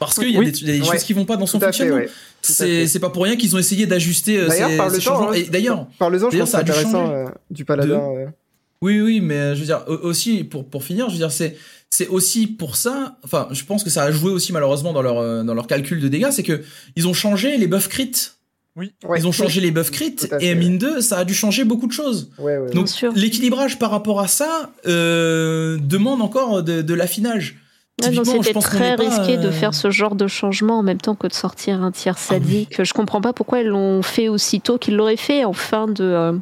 Parce 0.00 0.18
qu'il 0.18 0.30
y 0.30 0.36
a 0.36 0.40
Oui. 0.40 0.50
des, 0.50 0.58
il 0.62 0.66
y 0.66 0.70
a 0.70 0.74
des 0.74 0.80
Ouais. 0.80 0.96
choses 0.96 1.04
qui 1.04 1.12
vont 1.12 1.24
pas 1.24 1.36
dans 1.36 1.46
son 1.46 1.60
Tout 1.60 1.66
fonctionnement. 1.66 1.94
ouais. 1.96 2.08
C'est 2.40 2.98
pas 2.98 3.10
pour 3.10 3.22
rien 3.22 3.36
qu'ils 3.36 3.54
ont 3.54 3.58
essayé 3.58 3.86
d'ajuster 3.86 4.36
euh, 4.40 4.48
D'ailleurs, 4.48 4.70
ces, 4.70 4.76
par 4.76 4.88
le 4.88 4.94
ces 4.98 5.04
temps, 5.04 5.12
changements. 5.14 5.30
hein, 5.30 5.34
Et 5.34 5.44
d'ailleurs, 5.44 5.86
Parle-en, 5.98 6.18
je 6.18 6.30
d'ailleurs, 6.30 6.46
pense 6.46 6.50
ça 6.50 6.58
a 6.58 6.64
que 6.64 6.72
c'est 6.72 6.72
dû 6.72 6.78
intéressant 6.80 7.06
changer. 7.06 7.14
euh, 7.28 7.30
du 7.50 7.64
paladin. 7.64 8.00
euh. 8.00 8.26
Oui, 8.80 9.00
oui, 9.00 9.20
mais 9.20 9.36
euh, 9.36 9.54
je 9.54 9.60
veux 9.60 9.66
dire, 9.66 9.84
au- 9.86 10.08
aussi, 10.08 10.42
pour, 10.42 10.64
pour 10.68 10.82
finir, 10.82 11.06
je 11.08 11.12
veux 11.12 11.18
dire, 11.18 11.30
c'est, 11.30 11.56
c'est 11.88 12.08
aussi 12.08 12.48
pour 12.48 12.74
ça, 12.74 13.16
enfin, 13.22 13.46
je 13.52 13.62
pense 13.64 13.84
que 13.84 13.90
ça 13.90 14.02
a 14.02 14.10
joué 14.10 14.32
aussi 14.32 14.52
malheureusement 14.52 14.92
dans 14.92 15.02
leur, 15.02 15.44
dans 15.44 15.54
leur 15.54 15.68
calcul 15.68 16.00
de 16.00 16.08
dégâts, 16.08 16.30
c'est 16.32 16.42
que 16.42 16.62
ils 16.96 17.06
ont 17.06 17.14
changé 17.14 17.56
les 17.58 17.68
buffs 17.68 17.88
crit. 17.88 18.10
Oui. 18.74 18.94
Ouais. 19.04 19.18
Ils 19.18 19.26
ont 19.26 19.32
changé 19.32 19.60
les 19.60 19.70
buffs 19.70 19.90
crit, 19.90 20.16
et 20.40 20.54
mine 20.54 20.78
2, 20.78 21.00
ça 21.02 21.18
a 21.18 21.24
dû 21.24 21.34
changer 21.34 21.64
beaucoup 21.64 21.86
de 21.86 21.92
choses. 21.92 22.30
Ouais, 22.38 22.56
ouais. 22.56 22.70
Donc, 22.70 22.88
l'équilibrage 23.14 23.78
par 23.78 23.90
rapport 23.90 24.20
à 24.20 24.28
ça 24.28 24.70
euh, 24.86 25.76
demande 25.78 26.22
encore 26.22 26.62
de, 26.62 26.80
de 26.80 26.94
l'affinage. 26.94 27.58
C'était 28.00 28.54
très 28.54 28.96
pas, 28.96 29.02
risqué 29.02 29.36
de 29.36 29.48
euh, 29.48 29.52
faire 29.52 29.74
ce 29.74 29.90
genre 29.90 30.14
de 30.14 30.26
changement 30.26 30.78
en 30.78 30.82
même 30.82 31.00
temps 31.00 31.14
que 31.14 31.26
de 31.26 31.34
sortir 31.34 31.82
un 31.82 31.92
tiers 31.92 32.18
sadique. 32.18 32.82
Je 32.82 32.92
comprends 32.94 33.20
pas 33.20 33.32
pourquoi 33.32 33.60
ils 33.60 33.66
l'ont 33.66 34.02
fait 34.02 34.28
aussitôt 34.28 34.78
qu'ils 34.78 34.96
l'auraient 34.96 35.16
fait 35.16 35.44
en 35.44 35.52
fin 35.52 35.86
de 35.86 36.02
euh, 36.02 36.32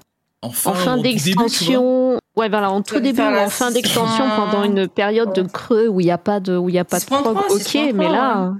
en 0.42 0.50
fin, 0.50 0.96
en 0.96 1.02
d'extension. 1.02 2.18
Ouais, 2.36 2.48
voilà, 2.48 2.70
en 2.70 2.82
tout 2.82 3.00
début 3.00 3.20
en 3.20 3.50
fin 3.50 3.70
d'extension 3.70 4.24
pendant 4.36 4.64
une 4.64 4.88
période 4.88 5.34
de 5.34 5.42
creux 5.42 5.88
où 5.88 6.00
il 6.00 6.04
n'y 6.04 6.12
a 6.12 6.18
pas 6.18 6.40
de 6.40 6.56
où 6.56 6.68
il 6.68 6.74
y 6.74 6.78
a 6.78 6.84
pas 6.84 6.98
de 6.98 7.04
6.3, 7.04 7.22
prog. 7.22 7.36
Ok, 7.36 7.60
6.3, 7.60 7.92
mais 7.92 8.08
là, 8.08 8.54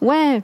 ouais. 0.00 0.42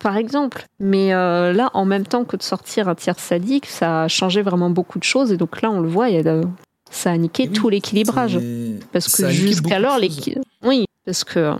Par 0.00 0.16
exemple, 0.16 0.64
mais 0.78 1.12
euh, 1.12 1.52
là, 1.52 1.70
en 1.74 1.84
même 1.84 2.06
temps 2.06 2.24
que 2.24 2.36
de 2.36 2.42
sortir 2.42 2.88
un 2.88 2.94
tiers 2.94 3.18
sadique, 3.20 3.66
ça 3.66 4.04
a 4.04 4.08
changé 4.08 4.40
vraiment 4.42 4.70
beaucoup 4.70 4.98
de 4.98 5.04
choses 5.04 5.30
et 5.30 5.36
donc 5.36 5.60
là, 5.62 5.70
on 5.70 5.80
le 5.80 5.88
voit, 5.88 6.08
il 6.08 6.16
y 6.16 6.18
a 6.18 6.22
de- 6.22 6.44
ça 6.90 7.12
a 7.12 7.16
niqué 7.16 7.44
oui, 7.44 7.52
tout 7.52 7.68
l'équilibrage. 7.68 8.38
Parce 8.92 9.14
que 9.14 9.28
jusqu'alors, 9.28 9.98
les... 9.98 10.10
oui, 10.64 10.86
parce 11.04 11.22
que 11.24 11.52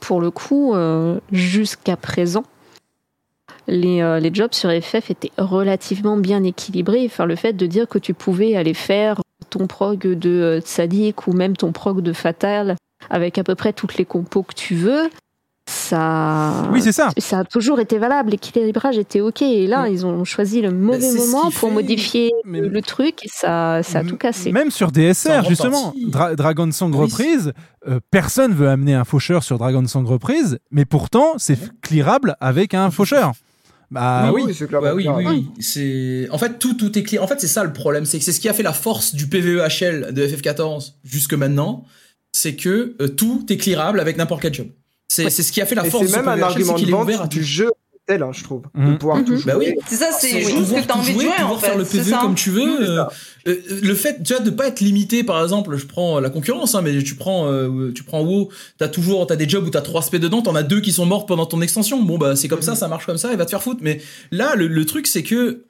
pour 0.00 0.20
le 0.20 0.30
coup, 0.30 0.74
euh, 0.74 1.18
jusqu'à 1.32 1.96
présent, 1.96 2.44
les, 3.66 4.02
euh, 4.02 4.20
les 4.20 4.32
jobs 4.34 4.52
sur 4.52 4.70
FF 4.70 5.10
étaient 5.10 5.32
relativement 5.38 6.16
bien 6.16 6.44
équilibrés. 6.44 7.04
Enfin, 7.06 7.24
le 7.26 7.36
fait 7.36 7.52
de 7.54 7.66
dire 7.66 7.88
que 7.88 7.98
tu 7.98 8.12
pouvais 8.14 8.54
aller 8.56 8.74
faire 8.74 9.20
ton 9.50 9.66
prog 9.66 10.00
de 10.00 10.30
euh, 10.30 10.60
Tzadik 10.60 11.26
ou 11.26 11.32
même 11.32 11.56
ton 11.56 11.72
prog 11.72 12.00
de 12.00 12.12
Fatal 12.12 12.76
avec 13.10 13.38
à 13.38 13.44
peu 13.44 13.54
près 13.54 13.72
toutes 13.72 13.96
les 13.96 14.04
compos 14.04 14.42
que 14.42 14.54
tu 14.54 14.74
veux, 14.74 15.10
ça. 15.72 16.68
Oui, 16.72 16.80
c'est 16.82 16.92
ça. 16.92 17.10
Ça 17.18 17.40
a 17.40 17.44
toujours 17.44 17.80
été 17.80 17.98
valable. 17.98 18.30
L'équilibrage 18.30 18.98
était 18.98 19.20
ok. 19.20 19.42
Et 19.42 19.66
là, 19.66 19.88
ils 19.88 20.04
ont 20.06 20.24
choisi 20.24 20.60
le 20.60 20.70
mauvais 20.70 21.00
ce 21.00 21.16
moment 21.18 21.50
pour 21.50 21.68
fait- 21.68 21.74
modifier 21.74 22.30
le, 22.44 22.68
le 22.68 22.82
truc 22.82 23.24
et 23.24 23.28
ça, 23.28 23.82
ça 23.82 24.00
a 24.00 24.04
tout 24.04 24.16
cassé. 24.16 24.52
Même 24.52 24.70
sur 24.70 24.92
DSR, 24.92 25.44
justement. 25.48 25.94
Dra- 26.06 26.34
Dragon 26.36 26.70
Song 26.70 26.92
Oui. 26.94 27.00
reprise, 27.06 27.52
euh, 27.88 27.98
personne 28.10 28.52
veut 28.52 28.68
amener 28.68 28.94
un 28.94 29.04
faucheur 29.04 29.42
sur 29.42 29.58
Dragon 29.58 29.86
Song 29.86 30.06
reprise, 30.06 30.58
mais 30.70 30.84
pourtant, 30.84 31.34
c'est 31.38 31.58
clearable 31.80 32.36
avec 32.40 32.74
un 32.74 32.90
faucheur. 32.90 33.32
Bah 33.90 34.30
oui. 34.32 34.44
Bah 34.70 34.94
oui, 34.94 35.06
oui, 35.06 35.24
oui. 35.26 35.48
C'est 35.60 36.26
en 36.30 36.38
fait 36.38 36.58
tout 36.58 36.72
tout 36.74 36.98
est 36.98 37.02
clair. 37.02 37.22
En 37.22 37.26
fait, 37.26 37.38
c'est 37.38 37.46
ça 37.46 37.62
le 37.62 37.74
problème, 37.74 38.06
c'est 38.06 38.18
que 38.18 38.24
c'est 38.24 38.32
ce 38.32 38.40
qui 38.40 38.48
a 38.48 38.54
fait 38.54 38.62
la 38.62 38.72
force 38.72 39.14
du 39.14 39.26
PVE-HL 39.26 40.12
de 40.12 40.26
FF14 40.26 40.94
jusque 41.04 41.34
maintenant, 41.34 41.84
c'est 42.32 42.56
que 42.56 42.96
euh, 43.02 43.08
tout 43.08 43.44
est 43.50 43.58
clearable 43.58 44.00
avec 44.00 44.16
n'importe 44.16 44.40
quel 44.40 44.54
job. 44.54 44.68
C'est 45.14 45.30
c'est 45.30 45.42
ce 45.42 45.52
qui 45.52 45.60
a 45.60 45.66
fait 45.66 45.74
la 45.74 45.84
force 45.84 46.06
c'est 46.06 46.16
même 46.16 46.28
un 46.28 46.40
argument 46.42 46.78
de 46.78 46.90
vente 46.90 47.28
du 47.30 47.42
jeu 47.44 47.70
tel, 48.04 48.20
hein, 48.24 48.30
je 48.32 48.42
trouve, 48.42 48.62
de 48.74 48.80
Mhm. 48.80 48.98
pouvoir 48.98 49.24
tout 49.24 49.40
Bah 49.46 49.54
oui. 49.56 49.66
jouer. 49.66 49.76
C'est 49.86 49.94
ça, 49.94 50.08
c'est 50.10 50.40
juste 50.40 50.74
que 50.74 50.86
t'as 50.88 50.94
envie 50.94 51.14
de 51.14 51.20
jouer, 51.20 51.26
jouer, 51.26 51.34
en 51.34 51.42
pouvoir 51.42 51.60
faire 51.60 51.72
fait, 51.74 51.78
le 51.78 51.84
PVE 51.84 52.20
comme 52.20 52.34
tu 52.34 52.50
veux. 52.50 52.82
Euh, 52.98 53.04
euh, 53.46 53.56
le 53.80 53.94
fait, 53.94 54.20
tu 54.24 54.32
vois, 54.34 54.42
de 54.42 54.50
pas 54.50 54.66
être 54.66 54.80
limité, 54.80 55.22
par 55.22 55.40
exemple, 55.40 55.76
je 55.76 55.86
prends 55.86 56.18
la 56.18 56.28
concurrence, 56.28 56.74
hein, 56.74 56.82
mais 56.82 57.00
tu 57.04 57.14
prends, 57.14 57.46
euh, 57.46 57.92
tu 57.94 58.02
prends 58.02 58.22
WoW, 58.22 58.48
t'as 58.76 58.88
toujours, 58.88 59.24
t'as 59.28 59.36
des 59.36 59.48
jobs 59.48 59.64
où 59.64 59.70
t'as 59.70 59.82
3 59.82 60.02
SP 60.02 60.16
dedans, 60.18 60.42
t'en 60.42 60.56
as 60.56 60.64
deux 60.64 60.80
qui 60.80 60.90
sont 60.90 61.06
morts 61.06 61.26
pendant 61.26 61.46
ton 61.46 61.60
extension. 61.62 62.02
Bon 62.02 62.18
bah 62.18 62.34
c'est 62.34 62.48
comme 62.48 62.62
ça, 62.62 62.74
ça 62.74 62.88
marche 62.88 63.06
comme 63.06 63.18
ça, 63.18 63.32
et 63.32 63.36
va 63.36 63.44
te 63.44 63.50
faire 63.50 63.62
foutre. 63.62 63.80
Mais 63.84 64.00
là, 64.32 64.56
le, 64.56 64.66
le 64.66 64.84
truc 64.84 65.06
c'est 65.06 65.22
que 65.22 65.62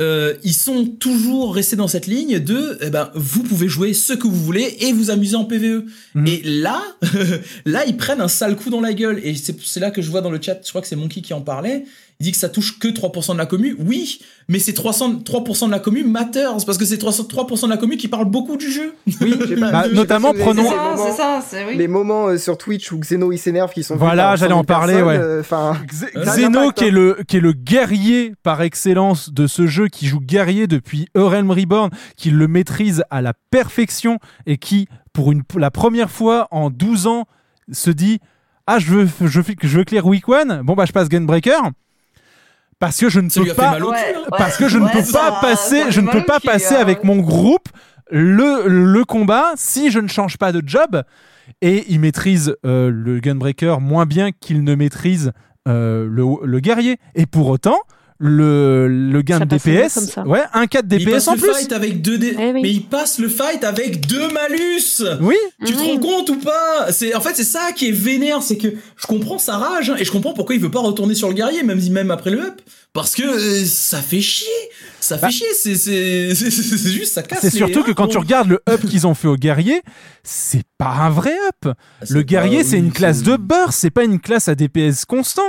euh, 0.00 0.34
ils 0.42 0.54
sont 0.54 0.86
toujours 0.86 1.54
restés 1.54 1.76
dans 1.76 1.86
cette 1.86 2.06
ligne 2.06 2.38
de, 2.38 2.78
eh 2.80 2.90
ben, 2.90 3.10
vous 3.14 3.42
pouvez 3.42 3.68
jouer 3.68 3.92
ce 3.92 4.14
que 4.14 4.26
vous 4.26 4.42
voulez 4.42 4.76
et 4.80 4.92
vous 4.92 5.10
amuser 5.10 5.36
en 5.36 5.44
PVE. 5.44 5.84
Et 6.26 6.40
là, 6.44 6.82
là, 7.66 7.84
ils 7.86 7.96
prennent 7.96 8.20
un 8.20 8.28
sale 8.28 8.56
coup 8.56 8.70
dans 8.70 8.80
la 8.80 8.94
gueule. 8.94 9.20
Et 9.22 9.34
c'est 9.34 9.56
c'est 9.62 9.80
là 9.80 9.90
que 9.90 10.02
je 10.02 10.10
vois 10.10 10.22
dans 10.22 10.30
le 10.30 10.40
chat, 10.40 10.60
je 10.64 10.68
crois 10.70 10.80
que 10.80 10.88
c'est 10.88 10.96
Monkey 10.96 11.20
qui 11.20 11.34
en 11.34 11.42
parlait. 11.42 11.84
Il 12.22 12.26
dit 12.26 12.30
que 12.30 12.38
ça 12.38 12.48
touche 12.48 12.78
que 12.78 12.86
3% 12.86 13.32
de 13.32 13.38
la 13.38 13.46
commu. 13.46 13.74
Oui, 13.80 14.20
mais 14.46 14.60
c'est 14.60 14.74
300 14.74 15.14
3% 15.24 15.66
de 15.66 15.70
la 15.72 15.80
commu 15.80 16.04
matters 16.04 16.64
parce 16.64 16.78
que 16.78 16.84
c'est 16.84 16.98
300 16.98 17.24
3% 17.24 17.64
de 17.64 17.70
la 17.70 17.76
commu 17.76 17.96
qui 17.96 18.06
parle 18.06 18.26
beaucoup 18.26 18.56
du 18.56 18.70
jeu. 18.70 18.94
Oui, 19.20 19.34
pas, 19.60 19.72
Bah, 19.72 19.84
notamment, 19.92 20.32
prenons- 20.32 20.62
les 20.62 20.68
moments- 20.68 20.96
c'est 21.04 21.16
ça, 21.16 21.40
c'est 21.44 21.64
oui. 21.66 21.76
Les 21.76 21.88
moments 21.88 22.28
euh, 22.28 22.38
sur 22.38 22.56
Twitch 22.58 22.92
où 22.92 22.98
Xeno 23.00 23.32
il 23.32 23.38
s'énerve 23.38 23.72
qui 23.72 23.82
sont 23.82 23.96
Voilà, 23.96 24.36
j'allais 24.36 24.52
en 24.52 24.58
100 24.58 24.66
000 24.66 24.66
parler, 24.66 25.02
ouais. 25.02 25.16
euh, 25.18 25.40
Enfin, 25.40 25.76
impact, 26.14 26.78
qui 26.78 26.84
est, 26.84 26.88
hein. 26.88 26.90
le, 26.92 27.18
qui 27.26 27.38
est 27.38 27.40
le 27.40 27.52
guerrier 27.54 28.34
par 28.44 28.62
excellence 28.62 29.32
de 29.32 29.48
ce 29.48 29.66
jeu, 29.66 29.88
qui 29.88 30.06
joue 30.06 30.20
guerrier 30.20 30.68
depuis 30.68 31.08
Realm 31.16 31.50
Reborn, 31.50 31.90
qui 32.16 32.30
le 32.30 32.46
maîtrise 32.46 33.02
à 33.10 33.20
la 33.20 33.32
perfection 33.50 34.18
et 34.46 34.58
qui, 34.58 34.86
pour 35.12 35.32
une, 35.32 35.42
la 35.56 35.72
première 35.72 36.10
fois 36.10 36.46
en 36.52 36.70
12 36.70 37.08
ans, 37.08 37.24
se 37.72 37.90
dit 37.90 38.20
Ah, 38.68 38.78
je 38.78 38.86
veux, 38.92 39.08
je 39.26 39.40
veux, 39.40 39.54
je 39.60 39.78
veux 39.78 39.84
clear 39.84 40.06
week 40.06 40.28
one, 40.28 40.62
bon, 40.62 40.74
bah, 40.74 40.84
je 40.86 40.92
passe 40.92 41.08
Gunbreaker. 41.08 41.70
Parce 42.82 42.98
que 42.98 43.08
je 43.08 43.20
ne 43.20 43.28
peux 43.28 43.54
pas, 43.54 43.70
mal 43.70 43.84
au 43.84 43.90
cul, 43.92 43.94
Ouais, 43.94 44.16
ouais, 44.16 44.24
parce 44.36 44.56
que 44.56 44.68
je 44.68 44.76
ne 44.78 44.86
ouais, 44.86 44.90
peux 44.92 45.02
ça- 45.04 45.30
pas 45.30 45.40
passer, 45.40 45.84
je 45.90 46.00
ne 46.00 46.10
peux 46.10 46.24
pas 46.24 46.40
hein. 46.74 46.80
avec 46.80 47.04
mon 47.04 47.16
groupe 47.18 47.68
le, 48.10 48.66
le 48.66 49.04
combat 49.04 49.52
si 49.54 49.92
je 49.92 50.00
ne 50.00 50.08
change 50.08 50.36
pas 50.36 50.50
de 50.50 50.60
job. 50.66 51.04
Et 51.60 51.84
il 51.88 52.00
maîtrise 52.00 52.56
euh, 52.66 52.90
le 52.92 53.20
Gunbreaker 53.20 53.80
moins 53.80 54.04
bien 54.04 54.32
qu'il 54.32 54.64
ne 54.64 54.74
maîtrise 54.74 55.30
euh, 55.68 56.08
le, 56.10 56.24
le 56.44 56.58
guerrier. 56.58 56.98
Et 57.14 57.26
pour 57.26 57.46
autant, 57.48 57.78
le, 58.24 58.86
le 58.86 59.22
gain 59.22 59.38
Ça 59.40 59.44
de 59.44 59.56
DPS, 59.56 60.18
ouais, 60.26 60.42
un 60.54 60.66
4 60.68 60.86
Mais 60.88 60.96
il 60.96 61.04
DPS 61.04 61.12
passe 61.14 61.28
en 61.28 61.34
le 61.34 61.38
plus. 61.40 61.52
fight 61.52 61.72
avec 61.72 62.00
deux 62.02 62.18
dé- 62.18 62.36
Eh 62.38 62.52
oui. 62.52 62.60
mais 62.62 62.70
il 62.70 62.82
passe 62.84 63.18
le 63.18 63.28
fight 63.28 63.64
avec 63.64 64.06
deux 64.06 64.28
malus. 64.30 65.02
Oui. 65.20 65.34
Tu 65.66 65.72
te 65.72 65.78
Oui. 65.80 65.88
rends 65.92 65.98
compte 65.98 66.30
ou 66.30 66.36
pas? 66.36 66.92
C'est 66.92 67.14
en 67.14 67.20
fait 67.20 67.34
c'est 67.34 67.42
ça 67.44 67.72
qui 67.74 67.88
est 67.88 67.92
vénère, 67.92 68.40
c'est 68.42 68.56
que 68.58 68.68
je 68.96 69.06
comprends 69.06 69.38
sa 69.38 69.56
rage 69.56 69.90
hein, 69.90 69.96
et 69.98 70.04
je 70.04 70.12
comprends 70.12 70.32
pourquoi 70.34 70.54
il 70.54 70.60
veut 70.60 70.70
pas 70.70 70.80
retourner 70.80 71.14
sur 71.14 71.28
le 71.28 71.34
guerrier 71.34 71.62
même 71.64 71.80
même 71.90 72.10
après 72.12 72.30
le 72.30 72.40
up 72.40 72.60
parce 72.92 73.14
que 73.14 73.22
euh, 73.22 73.64
ça 73.64 74.02
fait 74.02 74.20
chier. 74.20 74.46
Ça 75.00 75.16
fait 75.16 75.22
Bah. 75.26 75.30
chier, 75.30 75.46
c'est 75.54 75.74
c'est 75.74 76.34
c'est- 76.34 76.50
c'est 76.50 76.90
juste 76.90 77.12
ça 77.14 77.22
casse 77.22 77.40
C'est 77.40 77.50
surtout 77.50 77.82
que 77.82 77.90
quand 77.92 78.06
tu 78.08 78.18
regardes 78.18 78.48
le 78.48 78.60
up 78.68 78.80
qu'ils 78.86 79.06
ont 79.06 79.14
fait 79.14 79.28
au 79.28 79.36
guerrier, 79.36 79.82
c'est 80.22 80.62
pas 80.78 80.90
un 80.90 81.10
vrai 81.10 81.34
up. 81.48 81.74
c'est 82.02 82.10
Le 82.14 82.20
pas- 82.20 82.24
guerrier, 82.24 82.58
oui, 82.58 82.64
c'est 82.64 82.78
une 82.78 82.92
classe 82.92 83.22
de 83.22 83.36
burst, 83.36 83.78
c'est 83.80 83.90
pas 83.90 84.04
une 84.04 84.20
classe 84.20 84.48
à 84.48 84.54
DPS 84.54 85.04
constant. 85.04 85.42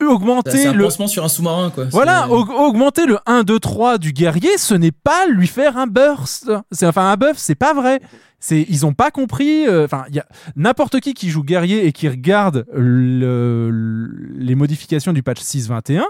c'est 0.00 0.06
Augmenter 0.06 0.66
un 0.66 0.72
le, 0.72 0.84
pansement 0.84 1.06
sur 1.06 1.24
un 1.24 1.28
sous-marin 1.28 1.70
quoi. 1.70 1.84
Voilà, 1.90 2.28
augmenter 2.30 3.06
le 3.06 3.18
1, 3.26 3.42
2, 3.42 3.58
3 3.58 3.98
du 3.98 4.12
guerrier, 4.12 4.56
ce 4.58 4.74
n'est 4.74 4.92
pas 4.92 5.26
lui 5.26 5.46
faire 5.48 5.76
un 5.76 5.86
burst. 5.86 6.50
C'est 6.72 6.86
enfin 6.86 7.10
un 7.10 7.16
buff, 7.16 7.36
c'est 7.36 7.54
pas 7.54 7.74
vrai. 7.74 8.00
C'est 8.40 8.66
ils 8.68 8.84
ont 8.84 8.92
pas 8.92 9.10
compris. 9.10 9.66
euh, 9.66 9.84
Enfin, 9.86 10.04
il 10.10 10.16
y 10.16 10.18
a 10.18 10.26
n'importe 10.56 11.00
qui 11.00 11.14
qui 11.14 11.30
joue 11.30 11.42
guerrier 11.42 11.86
et 11.86 11.92
qui 11.92 12.08
regarde 12.08 12.66
le- 12.74 13.70
le- 13.70 14.28
les 14.38 14.54
modifications 14.54 15.12
du 15.14 15.22
patch 15.22 15.40
6.21, 15.40 16.04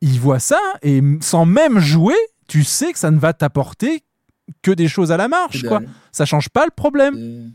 il 0.00 0.18
voit 0.20 0.38
ça 0.38 0.60
et 0.82 1.00
sans 1.20 1.44
même 1.46 1.78
jouer, 1.78 2.16
tu 2.46 2.64
sais 2.64 2.92
que 2.92 2.98
ça 2.98 3.10
ne 3.10 3.18
va 3.18 3.32
t'apporter 3.32 4.02
que 4.62 4.70
des 4.70 4.88
choses 4.88 5.12
à 5.12 5.16
la 5.16 5.28
marge, 5.28 5.62
Que 5.62 5.68
quoi. 5.68 5.80
dalle. 5.80 5.88
Ça 6.12 6.24
change 6.24 6.48
pas 6.48 6.64
le 6.64 6.70
problème. 6.74 7.52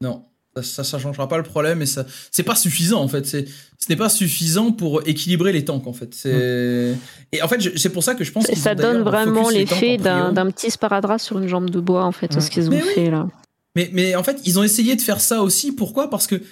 Non, 0.00 0.24
ça, 0.60 0.84
ça, 0.84 0.98
changera 0.98 1.28
pas 1.28 1.38
le 1.38 1.42
problème 1.44 1.80
et 1.80 1.86
ça, 1.86 2.04
c'est 2.30 2.42
pas 2.42 2.56
suffisant 2.56 3.00
en 3.00 3.08
fait. 3.08 3.24
C'est, 3.26 3.46
ce 3.46 3.86
n'est 3.88 3.96
pas 3.96 4.08
suffisant 4.08 4.72
pour 4.72 5.06
équilibrer 5.08 5.52
les 5.52 5.64
tanks 5.64 5.86
en 5.86 5.92
fait. 5.92 6.14
C'est, 6.14 6.94
et 7.32 7.40
en 7.42 7.48
fait, 7.48 7.78
c'est 7.78 7.88
pour 7.90 8.02
ça 8.04 8.14
que 8.14 8.24
je 8.24 8.32
pense 8.32 8.44
Et 8.48 8.52
qu'ils 8.52 8.60
ça 8.62 8.74
donne 8.74 9.02
vraiment 9.02 9.48
l'effet 9.48 9.96
d'un 9.96 10.50
petit 10.50 10.70
sparadrap 10.70 11.18
sur 11.20 11.38
une 11.38 11.48
jambe 11.48 11.70
de 11.70 11.80
bois, 11.80 12.04
en 12.04 12.12
fait, 12.12 12.34
Mm. 12.36 12.40
ce 12.40 12.50
qu'ils 12.50 12.66
ont 12.68 12.70
Mais 12.70 12.82
oui. 12.82 12.88
fait 12.94 13.10
là. 13.10 13.28
Mais, 13.74 13.88
mais 13.94 14.14
en 14.16 14.22
fait, 14.22 14.38
ils 14.44 14.58
ont 14.58 14.62
essayé 14.62 14.96
de 14.96 15.00
faire 15.00 15.20
ça 15.20 15.40
aussi. 15.42 15.72
Pourquoi? 15.72 16.10
Parce 16.10 16.26
que 16.26 16.42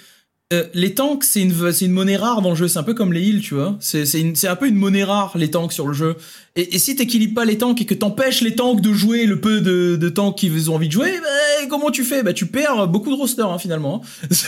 euh, 0.51 0.65
les 0.73 0.93
tanks, 0.93 1.23
c'est 1.23 1.41
une, 1.41 1.53
une 1.81 1.91
monnaie 1.91 2.17
rare 2.17 2.41
dans 2.41 2.49
le 2.49 2.55
jeu. 2.55 2.67
C'est 2.67 2.79
un 2.79 2.83
peu 2.83 2.93
comme 2.93 3.13
les 3.13 3.21
heals, 3.21 3.41
tu 3.41 3.55
vois. 3.55 3.77
C'est, 3.79 4.47
un 4.47 4.55
peu 4.55 4.67
une 4.67 4.75
monnaie 4.75 5.03
rare, 5.03 5.37
les 5.37 5.49
tanks 5.49 5.71
sur 5.71 5.87
le 5.87 5.93
jeu. 5.93 6.15
Et, 6.55 6.75
et 6.75 6.79
si 6.79 6.95
t'équilibres 6.95 7.35
pas 7.35 7.45
les 7.45 7.57
tanks 7.57 7.79
et 7.81 7.85
que 7.85 7.93
t'empêches 7.93 8.41
les 8.41 8.55
tanks 8.55 8.81
de 8.81 8.91
jouer 8.93 9.25
le 9.25 9.39
peu 9.39 9.61
de, 9.61 9.95
de 9.95 10.09
tanks 10.09 10.37
qu'ils 10.37 10.69
ont 10.69 10.75
envie 10.75 10.87
de 10.87 10.93
jouer, 10.93 11.11
bah, 11.21 11.67
comment 11.69 11.91
tu 11.91 12.03
fais? 12.03 12.23
Bah 12.23 12.33
tu 12.33 12.45
perds 12.47 12.87
beaucoup 12.87 13.09
de 13.09 13.15
rosters 13.15 13.49
hein, 13.49 13.59
finalement. 13.59 14.01
hein. 14.03 14.27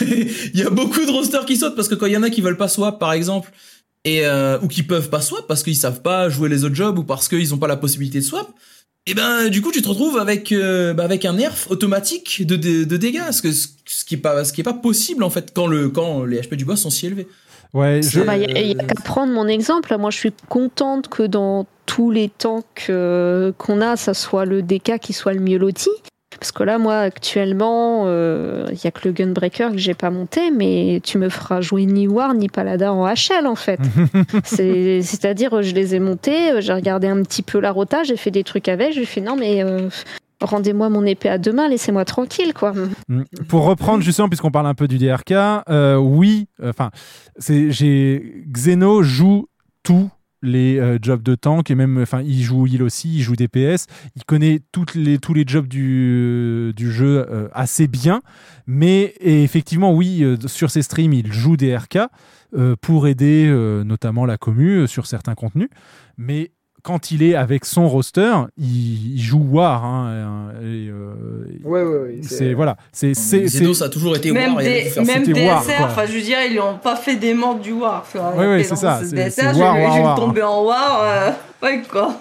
Il 0.54 0.60
y 0.60 0.62
a 0.62 0.70
beaucoup 0.70 1.04
de 1.04 1.10
rosters 1.10 1.46
qui 1.46 1.56
sautent 1.56 1.76
parce 1.76 1.88
que 1.88 1.94
quand 1.94 2.06
il 2.06 2.12
y 2.12 2.16
en 2.16 2.22
a 2.22 2.30
qui 2.30 2.42
veulent 2.42 2.56
pas 2.56 2.68
swap, 2.68 2.98
par 2.98 3.12
exemple, 3.12 3.50
et 4.04 4.26
euh, 4.26 4.58
ou 4.62 4.68
qui 4.68 4.82
peuvent 4.82 5.08
pas 5.08 5.22
swap 5.22 5.46
parce 5.48 5.62
qu'ils 5.62 5.76
savent 5.76 6.02
pas 6.02 6.28
jouer 6.28 6.48
les 6.48 6.64
autres 6.64 6.74
jobs 6.74 6.98
ou 6.98 7.04
parce 7.04 7.28
qu'ils 7.28 7.54
ont 7.54 7.58
pas 7.58 7.68
la 7.68 7.76
possibilité 7.76 8.18
de 8.18 8.24
swap, 8.24 8.48
et 9.06 9.14
ben 9.14 9.48
du 9.48 9.60
coup 9.62 9.70
tu 9.72 9.82
te 9.82 9.88
retrouves 9.88 10.18
avec 10.18 10.50
euh, 10.52 10.94
bah, 10.94 11.04
avec 11.04 11.24
un 11.24 11.34
nerf 11.34 11.66
automatique 11.70 12.46
de, 12.46 12.56
de, 12.56 12.84
de 12.84 12.96
dégâts, 12.96 13.30
ce, 13.32 13.42
que, 13.42 13.52
ce 13.52 14.04
qui 14.04 14.14
est 14.14 14.18
pas 14.18 14.44
ce 14.44 14.52
qui 14.52 14.60
est 14.60 14.64
pas 14.64 14.72
possible 14.74 15.22
en 15.24 15.30
fait 15.30 15.52
quand 15.54 15.66
le 15.66 15.88
quand 15.90 16.24
les 16.24 16.40
HP 16.40 16.54
du 16.56 16.64
boss 16.64 16.80
sont 16.80 16.90
si 16.90 17.06
élevés. 17.06 17.28
Ouais, 17.74 18.00
je- 18.02 18.20
Ah 18.20 18.24
bah, 18.24 18.36
Il 18.36 18.52
n'y 18.68 18.80
a, 18.80 18.84
qu'à 18.84 18.94
prendre 19.02 19.32
mon 19.32 19.48
exemple. 19.48 19.96
Moi, 19.98 20.10
je 20.10 20.16
suis 20.18 20.32
contente 20.48 21.08
que 21.08 21.24
dans 21.24 21.66
tous 21.86 22.12
les 22.12 22.28
tanks 22.28 22.86
euh, 22.88 23.50
qu'on 23.58 23.80
a, 23.80 23.96
ça 23.96 24.14
soit 24.14 24.44
le 24.44 24.62
DK 24.62 25.00
qui 25.00 25.12
soit 25.12 25.32
le 25.32 25.40
mieux 25.40 25.58
loti. 25.58 25.90
Parce 26.44 26.52
que 26.52 26.62
là, 26.62 26.76
moi, 26.76 26.98
actuellement, 26.98 28.02
euh, 28.04 28.66
il 28.70 28.78
y 28.84 28.86
a 28.86 28.90
que 28.90 29.08
le 29.08 29.14
Gunbreaker 29.14 29.70
que 29.70 29.78
j'ai 29.78 29.94
pas 29.94 30.10
monté, 30.10 30.50
mais 30.50 31.00
tu 31.02 31.16
me 31.16 31.30
feras 31.30 31.62
jouer 31.62 31.86
ni 31.86 32.06
War 32.06 32.34
ni 32.34 32.48
Paladin 32.50 32.90
en 32.92 33.06
HL, 33.06 33.46
en 33.46 33.54
fait. 33.54 33.80
C'est- 34.44 35.00
C'est-à-dire, 35.00 35.62
je 35.62 35.74
les 35.74 35.94
ai 35.94 36.00
montés, 36.00 36.50
euh, 36.52 36.60
j'ai 36.60 36.74
regardé 36.74 37.06
un 37.06 37.22
petit 37.22 37.40
peu 37.40 37.60
la 37.60 37.70
rota, 37.72 38.02
j'ai 38.02 38.18
fait 38.18 38.30
des 38.30 38.44
trucs 38.44 38.68
avec, 38.68 38.92
j'ai 38.92 39.06
fait 39.06 39.22
non, 39.22 39.36
mais 39.36 39.64
euh, 39.64 39.88
rendez-moi 40.42 40.90
mon 40.90 41.06
épée 41.06 41.30
à 41.30 41.38
deux 41.38 41.52
mains, 41.54 41.66
laissez-moi 41.66 42.04
tranquille, 42.04 42.52
quoi. 42.52 42.74
Mm. 43.08 43.22
Pour 43.48 43.64
reprendre 43.64 44.02
justement, 44.02 44.28
puisqu'on 44.28 44.50
parle 44.50 44.66
un 44.66 44.74
peu 44.74 44.86
du 44.86 44.98
DRK, 44.98 45.32
euh, 45.70 45.96
oui, 45.96 46.46
enfin, 46.62 46.90
c'est 47.38 47.70
j'ai 47.70 48.44
Xeno 48.52 49.02
joue 49.02 49.46
tous 49.82 50.10
les 50.44 50.78
euh, 50.78 50.98
jobs 51.00 51.22
de 51.22 51.34
tank 51.34 51.70
et 51.70 51.74
même, 51.74 51.98
enfin, 51.98 52.22
il 52.22 52.42
joue 52.42 52.66
il 52.66 52.82
aussi, 52.82 53.16
il 53.16 53.22
joue 53.22 53.34
DPS, 53.34 53.86
il 54.16 54.24
connaît 54.24 54.60
les 54.94 55.18
tous 55.18 55.34
les 55.34 55.44
jobs 55.46 55.66
du 55.66 56.72
du 56.76 56.92
jeu 56.92 57.26
euh, 57.28 57.48
assez 57.52 57.88
bien, 57.88 58.22
mais 58.66 59.14
effectivement, 59.20 59.92
oui, 59.92 60.22
euh, 60.22 60.36
sur 60.46 60.70
ses 60.70 60.82
streams, 60.82 61.12
il 61.12 61.32
joue 61.32 61.56
DRK 61.56 61.98
euh, 62.56 62.76
pour 62.80 63.08
aider 63.08 63.46
euh, 63.48 63.82
notamment 63.82 64.26
la 64.26 64.36
commu 64.36 64.82
euh, 64.82 64.86
sur 64.86 65.06
certains 65.06 65.34
contenus, 65.34 65.68
mais 66.16 66.52
quand 66.84 67.10
il 67.10 67.22
est 67.24 67.34
avec 67.34 67.64
son 67.64 67.88
roster, 67.88 68.32
il, 68.56 69.14
il 69.16 69.20
joue 69.20 69.44
War. 69.50 69.84
hein, 69.84 70.52
et, 70.62 70.88
euh, 70.88 71.14
Ouais, 71.64 71.82
ouais, 71.82 71.98
ouais, 71.98 72.18
c'est 72.22 72.52
voilà, 72.54 72.76
c'est 72.92 73.14
c'est 73.14 73.44
Xeno, 73.46 73.72
c'est- 73.72 73.78
ça 73.80 73.84
a 73.86 73.88
toujours 73.88 74.14
été 74.16 74.30
Même, 74.30 74.54
War. 74.54 74.62
il 74.62 74.92
des, 74.94 75.00
même 75.04 75.24
DSR, 75.24 75.84
enfin 75.84 76.04
je 76.06 76.12
veux 76.12 76.20
dire, 76.20 76.38
ils 76.46 76.52
lui 76.52 76.60
ont 76.60 76.78
pas 76.78 76.94
fait 76.96 77.16
des 77.16 77.34
morts 77.34 77.58
du 77.58 77.72
War. 77.72 78.04
vois. 78.14 78.36
Ouais, 78.36 78.46
ouais, 78.46 78.62
c'est 78.64 78.76
ça, 78.76 79.00
ce 79.00 79.06
c'est- 79.06 79.16
DSR, 79.16 79.54
je, 79.54 79.58
War, 79.58 79.76
je 79.96 80.00
War. 80.02 80.16
tomber 80.16 80.42
en 80.42 80.62
War. 80.64 81.00
euh, 81.02 81.30
ouais, 81.62 81.82
quoi. 81.90 82.20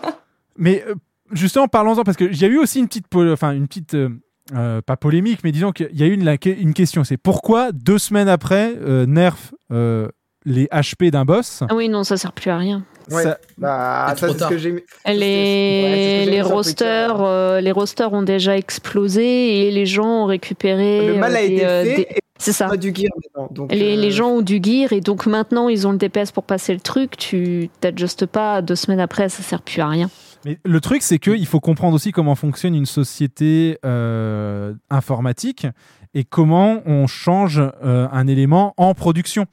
Mais 0.57 0.83
euh, 0.87 0.95
justement, 1.31 1.67
parlons-en 1.67 2.03
parce 2.03 2.17
que 2.17 2.23
il 2.25 2.41
y 2.41 2.45
a 2.45 2.47
eu 2.47 2.57
aussi 2.57 2.79
une 2.79 2.87
petite, 2.87 3.05
enfin 3.13 3.51
une 3.51 3.67
petite, 3.67 3.93
euh, 3.95 4.09
euh, 4.55 4.81
pas 4.81 4.97
polémique, 4.97 5.39
mais 5.43 5.51
disons 5.51 5.71
qu'il 5.71 5.89
y 5.93 6.03
a 6.03 6.05
eu 6.07 6.13
une, 6.13 6.37
une 6.59 6.73
question. 6.73 7.03
C'est 7.03 7.17
pourquoi 7.17 7.71
deux 7.71 7.97
semaines 7.97 8.29
après 8.29 8.73
euh, 8.81 9.05
nerf 9.05 9.35
euh, 9.71 10.07
les 10.45 10.65
HP 10.65 11.09
d'un 11.11 11.23
boss 11.25 11.63
Ah 11.69 11.75
oui, 11.75 11.87
non, 11.89 12.03
ça 12.03 12.17
sert 12.17 12.33
plus 12.33 12.49
à 12.49 12.57
rien. 12.57 12.83
Ouais. 13.11 13.23
ça- 13.23 13.37
Bah, 13.57 14.07
C'est 14.15 14.19
ça, 14.21 14.27
trop 14.27 14.27
c'est 14.27 14.33
ce 14.33 14.39
tard. 14.39 14.49
que 14.49 14.57
j'ai 14.57 14.69
Les, 14.71 14.75
Ouais, 14.75 14.83
c'est 15.05 15.13
ce 15.13 16.19
que 16.19 16.25
j'ai 16.25 16.31
les 16.31 16.41
rosters, 16.41 17.21
euh, 17.21 17.61
les 17.61 17.71
rosters 17.71 18.13
ont 18.13 18.21
déjà 18.23 18.57
explosé 18.57 19.67
et 19.67 19.71
les 19.71 19.85
gens 19.85 20.23
ont 20.23 20.25
récupéré 20.25 21.07
Le 21.07 21.15
mal 21.15 21.33
euh, 21.33 21.37
a 21.37 21.41
des, 21.41 21.53
été 21.53 21.65
euh, 21.65 21.83
fait 21.85 21.95
des- 21.95 22.01
et 22.03 22.19
C'est 22.39 22.51
ça. 22.53 22.67
Pas 22.67 22.77
du 22.77 22.93
gear 22.93 23.11
maintenant. 23.15 23.47
Donc, 23.53 23.71
Les, 23.71 23.95
euh, 23.97 24.01
les 24.01 24.11
gens 24.11 24.29
ont 24.29 24.41
du 24.41 24.59
gear 24.61 24.91
et 24.93 24.99
donc 25.01 25.25
maintenant 25.27 25.69
ils 25.69 25.87
ont 25.87 25.91
le 25.91 25.97
DPS 25.97 26.31
pour 26.31 26.43
passer 26.43 26.73
le 26.73 26.79
truc. 26.81 27.15
Tu 27.17 27.69
t'adjustes 27.79 28.25
pas 28.25 28.61
deux 28.61 28.75
semaines 28.75 28.99
après, 28.99 29.29
ça 29.29 29.43
sert 29.43 29.61
plus 29.61 29.81
à 29.81 29.87
rien. 29.87 30.09
Mais 30.45 30.57
le 30.65 30.81
truc, 30.81 31.01
c'est 31.03 31.19
qu'il 31.19 31.45
faut 31.45 31.61
comprendre 31.61 31.95
aussi 31.95 32.11
comment 32.11 32.35
fonctionne 32.35 32.75
une 32.75 32.85
société 32.85 33.77
euh, 33.85 34.73
informatique 34.89 35.67
et 36.13 36.23
comment 36.23 36.81
on 36.85 37.07
change 37.07 37.61
euh, 37.83 38.07
un 38.11 38.27
élément 38.27 38.73
en 38.77 38.93
production. 38.93 39.45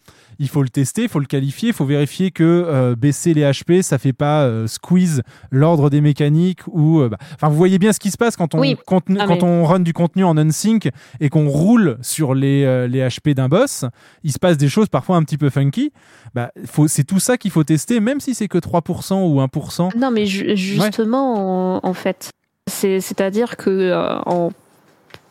Il 0.42 0.48
faut 0.48 0.62
le 0.62 0.70
tester, 0.70 1.02
il 1.02 1.08
faut 1.10 1.18
le 1.18 1.26
qualifier, 1.26 1.68
il 1.68 1.74
faut 1.74 1.84
vérifier 1.84 2.30
que 2.30 2.42
euh, 2.44 2.94
baisser 2.96 3.34
les 3.34 3.42
HP, 3.42 3.82
ça 3.82 3.98
fait 3.98 4.14
pas 4.14 4.44
euh, 4.44 4.66
squeeze 4.66 5.20
l'ordre 5.50 5.90
des 5.90 6.00
mécaniques 6.00 6.60
ou. 6.68 7.00
euh, 7.00 7.10
bah, 7.10 7.18
Enfin, 7.34 7.48
vous 7.50 7.56
voyez 7.56 7.78
bien 7.78 7.92
ce 7.92 8.00
qui 8.00 8.10
se 8.10 8.16
passe 8.16 8.36
quand 8.36 8.54
on, 8.54 8.58
Oui. 8.60 8.74
contenu- 8.86 9.18
Ah, 9.20 9.26
quand 9.26 9.34
mais- 9.36 9.44
on 9.44 9.64
run 9.66 9.80
du 9.80 9.92
contenu 9.92 10.24
en 10.24 10.38
unsync 10.38 10.88
et 11.20 11.28
qu'on 11.28 11.46
roule 11.46 11.98
sur 12.00 12.34
les, 12.34 12.64
euh, 12.64 12.86
les 12.88 13.00
HP 13.06 13.34
d'un 13.34 13.48
boss. 13.48 13.84
Il 14.24 14.32
se 14.32 14.38
passe 14.38 14.56
des 14.56 14.70
choses 14.70 14.88
parfois 14.88 15.16
un 15.16 15.22
petit 15.24 15.36
peu 15.36 15.50
funky. 15.50 15.92
Bah, 16.34 16.50
faut- 16.64 16.88
c'est 16.88 17.04
tout 17.04 17.20
ça 17.20 17.36
qu'il 17.36 17.50
faut 17.50 17.64
tester, 17.64 18.00
même 18.00 18.20
si 18.20 18.34
c'est 18.34 18.48
que 18.48 18.56
3% 18.58 19.26
ou 19.26 19.40
1%. 19.42 19.90
Non, 19.94 20.10
mais 20.10 20.24
ju- 20.24 20.56
justement, 20.56 21.76
en, 21.76 21.86
en 21.86 21.92
fait, 21.94 22.30
c'est- 22.66 23.00
c'est-à-dire 23.00 23.58
que 23.58 23.68
euh, 23.68 24.18
en 24.24 24.52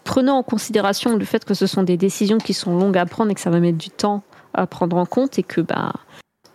prenant 0.10 0.40
en 0.40 0.44
considération 0.44 1.16
le 1.16 1.24
fait 1.24 1.46
que 1.46 1.54
ce 1.54 1.68
sont 1.68 1.84
des 1.84 1.96
décisions 1.96 2.40
qui 2.40 2.56
sont 2.56 2.76
longues 2.76 2.98
à 2.98 3.06
prendre 3.06 3.30
et 3.30 3.36
que 3.36 3.42
ça 3.42 3.52
va 3.52 3.60
mettre 3.60 3.78
du 3.78 3.92
temps 3.92 4.24
à 4.56 4.66
prendre 4.66 4.98
en 4.98 5.06
compte 5.06 5.38
et 5.38 5.44
que 5.44 5.62
bah 5.62 5.94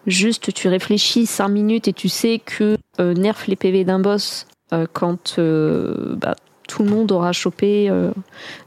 juste 0.09 0.52
tu 0.52 0.66
réfléchis 0.66 1.24
5 1.24 1.47
minutes 1.51 1.86
et 1.86 1.93
tu 1.93 2.09
sais 2.09 2.40
que 2.44 2.76
euh, 2.98 3.14
nerf 3.14 3.44
les 3.47 3.55
PV 3.55 3.85
d'un 3.85 4.01
boss 4.01 4.48
euh, 4.72 4.89
quand 4.93 5.36
euh, 5.39 6.16
bah, 6.16 6.35
tout 6.66 6.82
le 6.82 6.90
monde 6.90 7.12
aura 7.12 7.31
chopé 7.31 7.93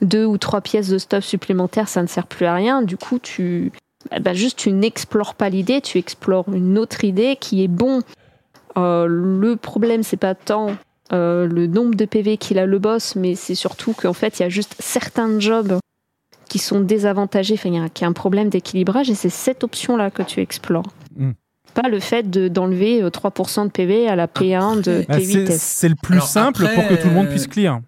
deux 0.01 0.23
ou 0.23 0.37
trois 0.37 0.61
pièces 0.61 0.87
de 0.87 0.99
stuff 0.99 1.25
supplémentaires, 1.25 1.89
ça 1.89 2.01
ne 2.01 2.07
sert 2.07 2.27
plus 2.27 2.45
à 2.45 2.53
rien. 2.53 2.81
Du 2.81 2.95
coup, 2.95 3.19
tu 3.19 3.73
bah, 4.21 4.33
juste 4.33 4.57
tu 4.57 4.71
n'explores 4.71 5.35
pas 5.35 5.49
l'idée, 5.49 5.81
tu 5.81 5.97
explores 5.97 6.45
une 6.53 6.77
autre 6.77 7.03
idée 7.03 7.35
qui 7.41 7.61
est 7.61 7.67
bon. 7.67 8.03
Le 8.77 9.55
problème, 9.55 10.03
c'est 10.03 10.15
pas 10.15 10.35
tant 10.35 10.77
euh, 11.13 11.47
le 11.47 11.67
nombre 11.67 11.95
de 11.95 12.05
PV 12.05 12.37
qu'il 12.37 12.59
a 12.59 12.65
le 12.65 12.79
boss, 12.79 13.15
mais 13.15 13.35
c'est 13.35 13.55
surtout 13.55 13.93
qu'en 13.93 14.13
fait, 14.13 14.39
il 14.39 14.43
y 14.43 14.45
a 14.45 14.49
juste 14.49 14.75
certains 14.79 15.39
jobs 15.39 15.77
qui 16.49 16.59
sont 16.59 16.79
désavantagés, 16.79 17.55
enfin, 17.55 17.69
il 17.69 17.75
y 17.75 17.79
a, 17.79 17.89
qu'il 17.89 18.03
y 18.03 18.05
a 18.05 18.09
un 18.09 18.13
problème 18.13 18.49
d'équilibrage, 18.49 19.09
et 19.09 19.15
c'est 19.15 19.29
cette 19.29 19.63
option-là 19.63 20.11
que 20.11 20.23
tu 20.23 20.39
explores. 20.41 20.85
Mm. 21.15 21.31
Pas 21.73 21.89
le 21.89 21.99
fait 21.99 22.29
de- 22.29 22.47
d'enlever 22.47 23.01
euh, 23.03 23.09
3% 23.09 23.65
de 23.65 23.69
PV 23.71 24.07
à 24.07 24.15
la 24.15 24.27
P1 24.27 24.81
de 24.81 25.05
Bah, 25.07 25.15
c'est 25.19 25.45
P8S. 25.45 25.57
c'est 25.57 25.89
le 25.89 25.95
plus 26.01 26.15
Alors, 26.15 26.27
simple 26.27 26.63
après, 26.65 26.75
pour 26.75 26.87
que 26.87 26.95
tout 27.01 27.07
le 27.09 27.13
monde 27.13 27.27
euh, 27.27 27.31
puisse 27.31 27.47
clear. 27.47 27.81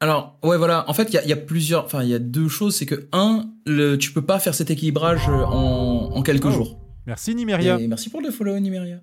Alors, 0.00 0.36
ouais, 0.42 0.58
voilà. 0.58 0.84
En 0.90 0.94
fait, 0.94 1.04
il 1.04 1.14
y 1.14 1.18
a, 1.18 1.22
il 1.22 1.28
y 1.30 1.32
a 1.32 1.36
plusieurs. 1.36 1.84
Enfin, 1.86 2.02
il 2.02 2.08
y 2.10 2.14
a 2.14 2.18
deux 2.18 2.48
choses. 2.48 2.76
C'est 2.76 2.84
que, 2.84 3.06
un, 3.12 3.46
le, 3.64 3.96
tu 3.96 4.12
peux 4.12 4.20
pas 4.22 4.38
faire 4.38 4.54
cet 4.54 4.70
équilibrage 4.70 5.28
en, 5.28 6.10
en 6.14 6.22
quelques 6.22 6.46
Oh. 6.46 6.50
jours. 6.50 6.78
Merci 7.06 7.34
Nimeria. 7.34 7.78
Et 7.78 7.86
merci 7.86 8.10
pour 8.10 8.20
le 8.20 8.30
follow, 8.30 8.58
Nimeria. 8.58 8.96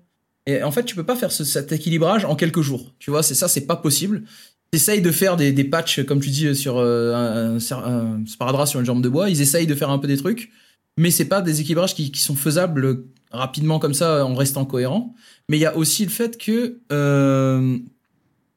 Et 0.46 0.62
en 0.62 0.70
fait, 0.70 0.84
tu 0.84 0.94
peux 0.94 1.04
pas 1.04 1.16
faire 1.16 1.32
ce- 1.32 1.44
cet 1.44 1.72
équilibrage 1.72 2.24
en 2.24 2.36
quelques 2.36 2.60
jours. 2.60 2.92
Tu 2.98 3.10
vois, 3.10 3.22
c'est 3.22 3.34
ça, 3.34 3.48
c'est 3.48 3.66
pas 3.66 3.76
possible. 3.76 4.24
T'essayes 4.70 5.00
de 5.02 5.10
faire 5.10 5.36
des, 5.36 5.52
patchs, 5.64 6.04
comme 6.04 6.20
tu 6.20 6.30
dis, 6.30 6.54
sur 6.54 6.78
euh, 6.78 7.56
un, 7.70 8.26
sparadrap 8.26 8.66
sur 8.66 8.80
une 8.80 8.86
jambe 8.86 9.02
de 9.02 9.08
bois. 9.08 9.30
Ils 9.30 9.40
essayent 9.40 9.66
de 9.66 9.74
faire 9.74 9.90
un 9.90 9.98
peu 9.98 10.08
des 10.08 10.16
trucs, 10.16 10.50
mais 10.98 11.10
c'est 11.10 11.26
pas 11.26 11.40
des 11.40 11.60
équilibrages 11.60 11.94
qui, 11.94 12.10
sont 12.16 12.34
faisables 12.34 13.04
rapidement 13.30 13.78
comme 13.78 13.94
ça 13.94 14.24
en 14.26 14.34
restant 14.34 14.64
cohérent. 14.64 15.14
Mais 15.48 15.58
il 15.58 15.60
y 15.60 15.66
a 15.66 15.76
aussi 15.76 16.04
le 16.04 16.10
fait 16.10 16.36
que, 16.38 16.78
euh, 16.92 17.78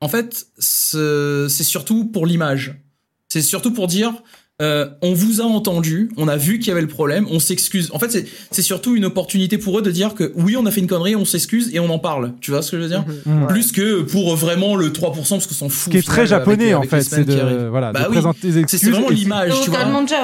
en 0.02 0.08
fait, 0.10 0.48
ce- 0.60 1.48
c'est 1.50 1.64
surtout 1.64 2.06
pour 2.06 2.26
l'image. 2.26 2.82
C'est 3.30 3.42
surtout 3.42 3.74
pour 3.74 3.88
dire, 3.88 4.14
euh, 4.62 4.88
on 5.04 5.14
vous 5.14 5.40
a 5.42 5.44
entendu, 5.44 6.10
on 6.18 6.28
a 6.28 6.36
vu 6.36 6.58
qu'il 6.58 6.70
y 6.70 6.72
avait 6.72 6.82
le 6.82 6.88
problème, 6.88 7.28
on 7.30 7.40
s'excuse. 7.40 7.90
En 7.94 8.00
fait, 8.00 8.10
c'est- 8.52 8.62
surtout 8.64 8.96
une 8.96 9.06
opportunité 9.06 9.58
pour 9.60 9.78
eux 9.78 9.82
de 9.84 9.92
dire 9.92 10.16
que 10.16 10.32
oui, 10.36 10.58
on 10.58 10.66
a 10.66 10.72
fait 10.72 10.82
une 10.82 10.88
connerie, 10.88 11.16
on 11.16 11.26
s'excuse 11.26 11.70
et 11.76 11.80
on 11.80 11.90
en 11.92 12.00
parle. 12.00 12.34
Tu 12.42 12.50
vois 12.52 12.62
ce 12.64 12.72
que 12.72 12.78
je 12.78 12.82
veux 12.84 12.88
dire 12.90 13.06
Mhm. 13.26 13.48
Plus 13.48 13.72
que 13.72 14.02
pour 14.02 14.36
vraiment 14.36 14.76
le 14.76 14.92
3% 14.92 15.36
parce 15.36 15.46
qu'on 15.48 15.54
s'en 15.54 15.70
fout. 15.70 15.86
Ce 15.86 15.90
qui 15.92 15.98
est 15.98 16.08
très 16.08 16.26
japonais 16.26 16.74
avec- 16.74 16.76
en 16.76 16.78
avec 16.80 16.90
fait, 16.90 17.02
c'est 17.04 17.24
de, 17.24 17.68
voilà, 17.68 17.92
Bah 17.92 18.02
de 18.02 18.06
oui, 18.08 18.12
présenter 18.14 18.48
des 18.52 18.58
excuses. 18.60 18.80
C'est 18.80 18.90
vraiment 18.90 19.10
l'image, 19.10 19.54
tu 19.62 19.70
vois. 19.70 19.80
Totalement 19.80 20.08
job. 20.08 20.18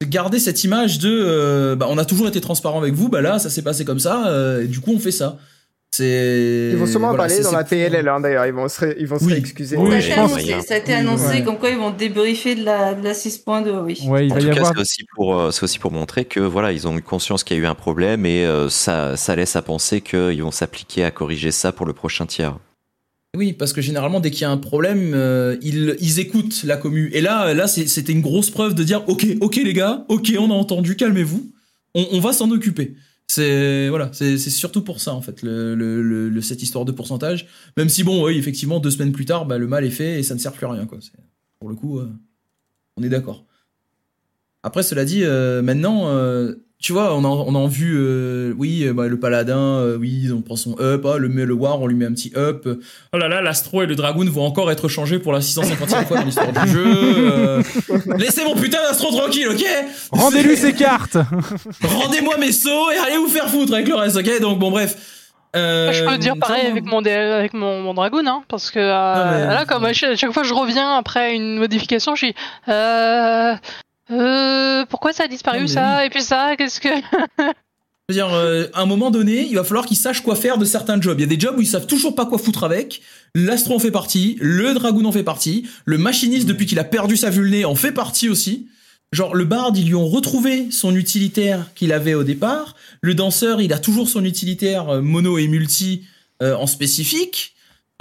De 0.00 0.06
garder 0.06 0.38
cette 0.40 0.62
image 0.64 0.98
de 0.98 1.10
euh, 1.12 1.76
bah, 1.76 1.86
on 1.88 1.96
a 1.98 2.04
toujours 2.04 2.26
été 2.28 2.40
transparent 2.40 2.80
avec 2.80 2.94
vous, 2.94 3.08
bah 3.08 3.20
là 3.20 3.38
ça 3.38 3.50
s'est 3.50 3.62
passé 3.62 3.84
comme 3.84 4.00
ça, 4.00 4.26
euh, 4.26 4.64
et 4.64 4.66
du 4.66 4.80
coup 4.80 4.92
on 4.94 4.98
fait 4.98 5.12
ça. 5.12 5.38
Ils 5.98 6.74
vont 6.76 6.86
sûrement 6.86 7.08
en 7.08 7.14
voilà, 7.14 7.28
parler 7.28 7.42
dans 7.42 7.52
la 7.52 7.64
PLL 7.64 8.08
hein, 8.08 8.20
d'ailleurs, 8.20 8.46
ils 8.46 8.52
vont 8.52 8.68
se, 8.68 8.80
ré- 8.80 8.96
ils 8.98 9.06
vont 9.06 9.18
se 9.18 9.24
Oui. 9.24 9.34
réexcuser. 9.34 9.76
Oui, 9.76 9.90
ça, 9.90 9.96
a 9.96 10.00
je 10.00 10.06
été 10.06 10.14
pense. 10.16 10.32
annoncé, 10.32 10.66
ça 10.66 10.74
a 10.74 10.76
été 10.78 10.94
annoncé 10.94 11.26
ouais. 11.26 11.42
comme 11.44 11.58
quoi 11.58 11.68
ils 11.70 11.76
vont 11.76 11.90
débriefer 11.90 12.54
de 12.54 12.64
la, 12.64 12.94
de 12.94 13.04
la 13.04 13.12
6.2, 13.12 13.82
oui. 13.84 14.00
Ouais, 14.06 14.26
il 14.26 14.32
En 14.32 14.36
va 14.36 14.40
tout 14.40 14.46
y 14.46 14.50
cas, 14.50 14.56
avoir. 14.56 14.72
c'est 14.74 14.80
aussi 14.80 15.04
pour 15.14 15.52
c'est 15.52 15.62
aussi 15.62 15.78
pour 15.78 15.92
montrer 15.92 16.24
que 16.24 16.40
voilà, 16.40 16.72
ils 16.72 16.88
ont 16.88 16.96
eu 16.96 17.02
conscience 17.02 17.44
qu'il 17.44 17.56
y 17.58 17.60
a 17.60 17.62
eu 17.62 17.66
un 17.66 17.74
problème 17.74 18.24
et 18.24 18.46
euh, 18.46 18.68
ça 18.70 19.16
ça 19.18 19.36
laisse 19.36 19.54
à 19.54 19.60
penser 19.62 20.00
qu'ils 20.00 20.42
vont 20.42 20.50
s'appliquer 20.50 21.04
à 21.04 21.10
corriger 21.10 21.50
ça 21.50 21.72
pour 21.72 21.84
le 21.86 21.92
prochain 21.92 22.24
tiers. 22.26 22.56
Oui, 23.36 23.52
parce 23.54 23.72
que 23.72 23.80
généralement, 23.80 24.20
dès 24.20 24.30
qu'il 24.30 24.42
y 24.42 24.44
a 24.44 24.50
un 24.50 24.58
problème, 24.58 25.12
euh, 25.14 25.56
ils, 25.62 25.96
ils 26.00 26.20
écoutent 26.20 26.64
la 26.64 26.76
commu. 26.76 27.10
Et 27.14 27.22
là, 27.22 27.66
c'était 27.66 28.12
une 28.12 28.20
grosse 28.20 28.50
preuve 28.50 28.74
de 28.74 28.82
dire, 28.84 29.04
ok, 29.08 29.26
ok 29.40 29.56
les 29.56 29.72
gars, 29.72 30.04
ok, 30.08 30.34
on 30.38 30.50
a 30.50 30.54
entendu, 30.54 30.96
calmez-vous, 30.96 31.50
on, 31.94 32.06
on 32.12 32.20
va 32.20 32.34
s'en 32.34 32.50
occuper. 32.50 32.94
C'est 33.34 33.88
voilà, 33.88 34.10
c'est 34.12 34.36
surtout 34.36 34.82
pour 34.82 35.00
ça 35.00 35.14
en 35.14 35.22
fait, 35.22 35.40
le, 35.40 35.74
le, 35.74 36.40
cette 36.42 36.62
histoire 36.62 36.84
de 36.84 36.92
pourcentage. 36.92 37.46
Même 37.78 37.88
si 37.88 38.04
bon, 38.04 38.26
oui, 38.26 38.36
effectivement, 38.36 38.78
deux 38.78 38.90
semaines 38.90 39.12
plus 39.12 39.24
tard, 39.24 39.46
bah, 39.46 39.56
le 39.56 39.66
mal 39.66 39.86
est 39.86 39.90
fait 39.90 40.20
et 40.20 40.22
ça 40.22 40.34
ne 40.34 40.38
sert 40.38 40.52
plus 40.52 40.66
à 40.66 40.70
rien 40.70 40.84
quoi. 40.84 40.98
Pour 41.58 41.70
le 41.70 41.74
coup, 41.74 41.98
euh, 41.98 42.10
on 42.98 43.02
est 43.02 43.08
d'accord. 43.08 43.46
Après, 44.62 44.82
cela 44.82 45.06
dit, 45.06 45.24
euh, 45.24 45.62
maintenant, 45.62 46.08
euh, 46.08 46.56
tu 46.82 46.92
vois, 46.92 47.14
on 47.16 47.24
a, 47.24 47.28
on 47.28 47.54
a 47.54 47.58
en 47.58 47.68
vu, 47.68 47.94
euh, 47.96 48.52
oui, 48.58 48.82
euh, 48.84 48.92
bah, 48.92 49.06
le 49.08 49.18
paladin, 49.18 49.56
euh, 49.58 49.96
oui, 49.98 50.28
on 50.36 50.42
prend 50.42 50.56
son 50.56 50.76
up, 50.80 51.06
ah, 51.06 51.16
le, 51.16 51.28
le 51.28 51.54
war, 51.54 51.80
on 51.80 51.86
lui 51.86 51.94
met 51.94 52.04
un 52.06 52.12
petit 52.12 52.32
up. 52.36 52.66
Oh 53.12 53.16
là 53.18 53.28
là, 53.28 53.40
l'astro 53.40 53.82
et 53.82 53.86
le 53.86 53.94
dragoon 53.94 54.24
vont 54.28 54.44
encore 54.44 54.70
être 54.70 54.88
changés 54.88 55.18
pour 55.18 55.32
la 55.32 55.38
650e 55.40 56.04
fois 56.06 56.18
dans 56.18 56.24
l'histoire 56.24 56.52
du 56.52 56.68
jeu. 56.70 56.84
euh. 56.86 57.62
Laissez 58.18 58.44
mon 58.44 58.54
putain 58.56 58.78
d'astro 58.82 59.10
tranquille, 59.16 59.48
ok? 59.48 59.64
Rendez-lui 60.10 60.56
ses 60.56 60.72
cartes. 60.74 61.16
Rendez-moi 61.82 62.36
mes 62.38 62.52
sauts 62.52 62.90
et 62.92 62.98
allez 62.98 63.16
vous 63.16 63.28
faire 63.28 63.48
foutre 63.48 63.72
avec 63.74 63.88
le 63.88 63.94
reste, 63.94 64.16
ok? 64.16 64.40
Donc 64.40 64.58
bon, 64.58 64.70
bref. 64.70 64.96
Euh, 65.54 65.92
Je 65.92 66.04
peux 66.04 66.16
dire 66.16 66.34
pareil 66.40 66.66
avec 66.66 66.84
mon, 66.84 67.04
avec 67.04 67.52
mon, 67.52 67.82
mon 67.82 67.92
Dragoon, 67.94 68.26
hein, 68.26 68.42
parce 68.48 68.70
que 68.70 68.78
euh, 68.78 69.30
mais- 69.48 69.54
là, 69.54 69.64
comme 69.66 69.84
à 69.84 69.92
chaque, 69.92 70.16
chaque 70.16 70.32
fois 70.32 70.42
que 70.42 70.48
je 70.48 70.54
reviens 70.54 70.96
après 70.96 71.34
une 71.36 71.58
modification, 71.58 72.14
je 72.14 72.24
suis. 72.26 72.34
Euh, 72.68 73.54
euh, 74.12 74.84
pourquoi 74.86 75.12
ça 75.12 75.24
a 75.24 75.28
disparu 75.28 75.62
mais 75.62 75.66
ça 75.68 76.04
Et 76.04 76.10
puis 76.10 76.22
ça, 76.22 76.54
qu'est-ce 76.56 76.80
que. 76.80 76.88
Je 78.08 78.14
veux 78.14 78.14
dire, 78.14 78.34
euh, 78.34 78.66
à 78.74 78.82
un 78.82 78.86
moment 78.86 79.10
donné, 79.10 79.46
il 79.46 79.54
va 79.54 79.64
falloir 79.64 79.86
qu'ils 79.86 79.96
sachent 79.96 80.22
quoi 80.22 80.34
faire 80.34 80.58
de 80.58 80.64
certains 80.64 81.00
jobs. 81.00 81.18
Il 81.18 81.22
y 81.22 81.24
a 81.24 81.28
des 81.28 81.38
jobs 81.38 81.56
où 81.56 81.60
ils 81.60 81.66
savent 81.66 81.86
toujours 81.86 82.14
pas 82.14 82.26
quoi 82.26 82.38
foutre 82.38 82.64
avec. 82.64 83.00
L'astro 83.34 83.76
en 83.76 83.78
fait 83.78 83.90
partie, 83.90 84.36
le 84.40 84.74
dragoon 84.74 85.04
en 85.04 85.12
fait 85.12 85.22
partie, 85.22 85.66
le 85.84 85.98
machiniste 85.98 86.46
depuis 86.46 86.66
qu'il 86.66 86.78
a 86.78 86.84
perdu 86.84 87.16
sa 87.16 87.30
vulnée 87.30 87.64
en 87.64 87.74
fait 87.74 87.92
partie 87.92 88.28
aussi. 88.28 88.68
Genre 89.12 89.34
le 89.34 89.44
bard, 89.44 89.72
ils 89.76 89.86
lui 89.86 89.94
ont 89.94 90.08
retrouvé 90.08 90.70
son 90.70 90.96
utilitaire 90.96 91.70
qu'il 91.74 91.92
avait 91.92 92.14
au 92.14 92.24
départ. 92.24 92.74
Le 93.02 93.14
danseur, 93.14 93.60
il 93.60 93.72
a 93.72 93.78
toujours 93.78 94.08
son 94.08 94.24
utilitaire 94.24 94.88
euh, 94.88 95.02
mono 95.02 95.38
et 95.38 95.48
multi 95.48 96.04
euh, 96.42 96.56
en 96.56 96.66
spécifique. 96.66 97.51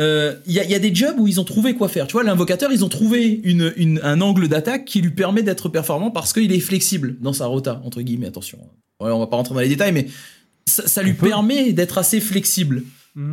Euh, 0.01 0.35
Il 0.47 0.53
y, 0.53 0.59
a, 0.59 0.63
il 0.65 0.71
y 0.71 0.75
a 0.75 0.79
des 0.79 0.93
jobs 0.93 1.15
où 1.19 1.27
ils 1.27 1.39
ont 1.39 1.43
trouvé 1.45 1.75
quoi 1.75 1.87
faire. 1.87 2.07
Tu 2.07 2.13
vois, 2.13 2.23
l'invocateur, 2.23 2.71
ils 2.73 2.83
ont 2.83 2.89
trouvé 2.89 3.39
une, 3.43 3.71
une- 3.77 3.99
un 4.03 4.19
angle 4.19 4.47
d'attaque 4.49 4.83
qui 4.85 4.99
lui 5.01 5.11
permet 5.11 5.43
d'être 5.43 5.69
performant 5.69 6.11
parce 6.11 6.33
qu'il 6.33 6.51
est 6.51 6.59
flexible 6.59 7.15
dans 7.21 7.33
sa 7.33 7.45
rota, 7.45 7.81
entre 7.85 8.01
guillemets, 8.01 8.27
attention. 8.27 8.57
Ouais, 8.99 9.11
on 9.11 9.19
va 9.19 9.27
pas 9.27 9.37
rentrer 9.37 9.53
dans 9.53 9.61
les 9.61 9.69
détails, 9.69 9.91
mais 9.93 10.07
ça, 10.65 10.87
ça 10.87 11.03
lui 11.03 11.13
permet 11.13 11.71
d'être 11.73 11.97
assez 11.97 12.19
flexible. 12.19 12.83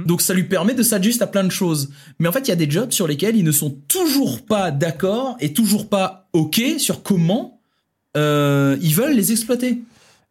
Donc 0.07 0.23
ça 0.23 0.35
lui 0.35 0.43
permet 0.43 0.74
de 0.74 0.82
s'adjuster 0.82 1.23
à 1.23 1.28
plein 1.28 1.45
de 1.45 1.51
choses. 1.53 1.90
Mais 2.19 2.27
en 2.27 2.32
fait, 2.32 2.40
il 2.40 2.49
y 2.49 2.53
a 2.53 2.57
des 2.57 2.69
jobs 2.69 2.90
sur 2.90 3.07
lesquels 3.07 3.36
ils 3.36 3.45
ne 3.45 3.53
sont 3.53 3.77
toujours 3.86 4.43
pas 4.45 4.73
d'accord 4.73 5.36
et 5.39 5.53
toujours 5.53 5.89
pas 5.89 6.28
OK 6.32 6.61
sur 6.78 7.05
comment 7.05 7.61
euh, 8.16 8.77
ils 8.82 8.93
veulent 8.95 9.15
les 9.15 9.31
exploiter. 9.31 9.78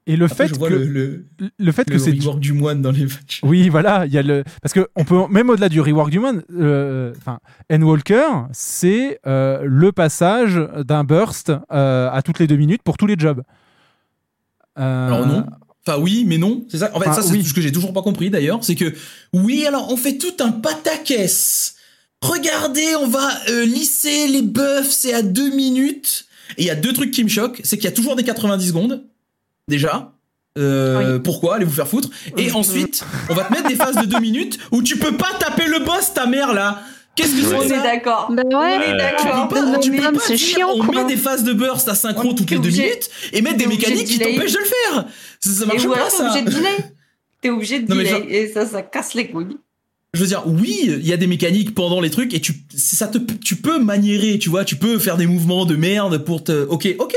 Et 0.10 0.16
le 0.16 0.26
Après, 0.26 0.48
fait 0.48 0.58
que 0.58 0.64
le, 0.66 0.86
le, 0.86 1.26
le 1.60 1.72
fait 1.74 1.88
le 1.90 1.94
que 1.98 2.02
c'est 2.02 2.12
rework 2.12 2.40
du 2.40 2.54
moine 2.54 2.82
dans 2.82 2.92
les 2.92 3.06
patchs. 3.06 3.42
Oui, 3.44 3.68
voilà, 3.68 4.06
il 4.06 4.14
y 4.14 4.18
a 4.18 4.22
le 4.24 4.46
parce 4.62 4.74
que 4.74 4.88
on 4.96 5.04
peut 5.04 5.18
même 5.30 5.50
au-delà 5.50 5.68
du 5.68 5.82
rework 5.82 6.10
du 6.10 6.20
moine, 6.20 6.44
euh, 6.58 7.14
enfin, 7.18 7.40
Endwalker, 7.70 8.46
c'est 8.54 9.20
euh, 9.28 9.60
le 9.66 9.92
passage 9.92 10.62
d'un 10.86 11.04
burst 11.04 11.52
euh, 11.74 12.10
à 12.10 12.22
toutes 12.22 12.40
les 12.40 12.48
deux 12.48 12.56
minutes 12.56 12.84
pour 12.84 12.96
tous 12.96 13.06
les 13.06 13.16
jobs. 13.18 13.44
Alors 14.78 15.28
non. 15.28 15.46
Enfin 15.86 16.00
oui, 16.00 16.24
mais 16.26 16.38
non. 16.38 16.66
C'est 16.70 16.78
ça. 16.78 16.92
En 16.94 17.00
fait, 17.02 17.10
Enfin, 17.10 17.22
ça 17.22 17.28
c'est 17.28 17.34
oui. 17.34 17.44
ce 17.44 17.54
que 17.54 17.60
j'ai 17.62 17.74
toujours 17.74 17.92
pas 17.94 18.02
compris 18.02 18.30
d'ailleurs, 18.30 18.64
c'est 18.64 18.76
que 18.76 18.94
oui, 19.34 19.66
alors 19.66 19.92
on 19.92 19.98
fait 19.98 20.18
tout 20.18 20.42
un 20.42 20.52
pataquès. 20.52 21.76
Regardez, 22.22 22.96
on 23.02 23.08
va 23.08 23.30
lisser 23.66 24.28
les 24.30 24.42
buffs, 24.42 24.90
c'est 24.90 25.14
à 25.14 25.22
deux 25.22 25.54
minutes. 25.54 26.28
Et 26.58 26.64
il 26.64 26.66
y 26.66 26.70
a 26.70 26.76
deux 26.76 26.94
trucs 26.94 27.12
qui 27.12 27.26
me 27.26 27.30
choquent, 27.30 27.60
c'est 27.66 27.76
qu'il 27.76 27.86
y 27.86 27.92
a 27.92 27.96
toujours 27.96 28.16
des 28.16 28.24
90 28.24 28.70
secondes 28.70 29.04
déjà. 29.68 30.14
Euh, 30.58 31.20
Pourquoi 31.20 31.56
Allez 31.56 31.66
vous 31.66 31.72
faire 31.74 31.88
foutre? 31.88 32.10
Et 32.36 32.52
ensuite, 32.52 33.04
on 33.30 33.36
va 33.36 33.44
te 33.44 33.54
mettre 33.54 33.68
des 33.68 33.76
phases 33.76 33.96
de 33.96 34.06
deux 34.06 34.20
minutes 34.20 34.58
où 34.72 34.82
tu 34.82 34.98
peux 34.98 35.16
pas 35.16 35.32
taper 35.40 35.68
le 35.68 35.80
boss, 35.80 36.14
ta 36.14 36.26
mère 36.26 36.54
là. 36.54 36.82
Qu'est-ce 37.16 37.36
que 37.36 37.42
c'est 37.42 37.56
On 37.56 37.60
que 37.60 37.66
est 37.66 37.70
ça 37.70 37.82
d'accord. 37.82 38.28
Bah 38.32 38.44
ouais, 38.46 38.54
On 38.78 38.82
est 38.82 38.92
Tu 38.92 38.98
d'accord. 38.98 39.48
peux 39.50 39.56
pas, 39.56 39.78
tu 39.80 39.92
peux 39.92 40.02
pas 40.02 40.20
c'est 40.20 40.36
dire, 40.36 40.48
chiant, 40.48 40.70
on 40.74 40.84
quoi. 40.84 41.04
met 41.04 41.10
des 41.14 41.20
phases 41.20 41.44
de 41.44 41.54
burst 41.54 41.88
à 41.90 41.96
synchro 41.96 42.30
On 42.30 42.34
toutes 42.36 42.50
les 42.52 42.60
deux 42.60 42.70
minutes 42.70 43.10
et 43.34 43.42
mettre 43.42 43.58
des 43.58 43.68
mécaniques 43.68 44.06
qui 44.08 44.20
t'empêchent 44.20 44.54
de 44.54 44.60
le 44.60 44.66
faire. 44.66 45.06
Ça, 45.40 45.50
ça 45.52 45.66
marche 45.66 45.88
pas 45.88 45.96
alors 45.96 46.10
t'es 46.10 46.16
ça. 46.18 46.30
obligé 46.32 46.42
de 46.46 46.50
delay. 46.52 46.78
T'es 47.42 47.50
obligé 47.50 47.80
de 47.80 47.88
delay. 47.94 48.06
genre- 48.06 48.22
Et 48.30 48.48
ça, 48.52 48.66
ça 48.68 48.82
casse 48.84 49.14
les 49.16 49.28
couilles. 49.30 49.58
Je 50.14 50.22
veux 50.22 50.28
dire, 50.28 50.44
oui, 50.48 50.86
il 50.88 51.06
y 51.08 51.14
a 51.14 51.18
des 51.18 51.28
mécaniques 51.28 51.76
pendant 51.76 52.02
les 52.02 52.10
trucs 52.10 52.34
et 52.34 52.40
tu, 52.40 52.54
ça 52.76 53.08
te, 53.08 53.18
tu 53.18 53.56
peux 53.58 53.78
maniérer, 53.80 54.40
tu 54.40 54.50
vois, 54.50 54.64
tu 54.66 54.76
peux 54.76 54.98
faire 55.00 55.18
des 55.18 55.28
mouvements 55.28 55.66
de 55.66 55.76
merde 55.76 56.20
pour 56.20 56.44
te, 56.44 56.66
ok, 56.68 56.96
ok. 57.00 57.14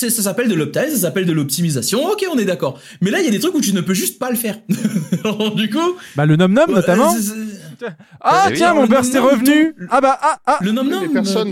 C'est, 0.00 0.08
ça 0.08 0.22
s'appelle 0.22 0.48
de 0.48 0.72
ça 0.74 0.96
s'appelle 0.96 1.26
de 1.26 1.32
l'optimisation, 1.32 2.06
ok, 2.06 2.24
on 2.32 2.38
est 2.38 2.46
d'accord. 2.46 2.80
Mais 3.02 3.10
là, 3.10 3.18
il 3.20 3.26
y 3.26 3.28
a 3.28 3.30
des 3.30 3.38
trucs 3.38 3.54
où 3.54 3.60
tu 3.60 3.74
ne 3.74 3.82
peux 3.82 3.92
juste 3.92 4.18
pas 4.18 4.30
le 4.30 4.36
faire. 4.36 4.58
Alors, 5.24 5.54
du 5.54 5.68
coup. 5.68 5.94
Bah, 6.16 6.24
le 6.24 6.36
nom-nom, 6.36 6.66
notamment. 6.68 7.12
c'est- 7.12 7.20
c'est- 7.20 7.86
Ah, 8.22 8.44
Bah 8.44 8.46
oui. 8.50 8.56
tiens, 8.56 8.72
mon 8.72 8.86
burst 8.86 9.14
est 9.14 9.18
nom-nom 9.18 9.30
revenu. 9.32 9.74
Ah, 9.90 10.00
bah, 10.00 10.18
ah, 10.22 10.38
ah. 10.46 10.58
Le 10.62 10.72
nom 10.72 10.84
nom, 10.84 11.02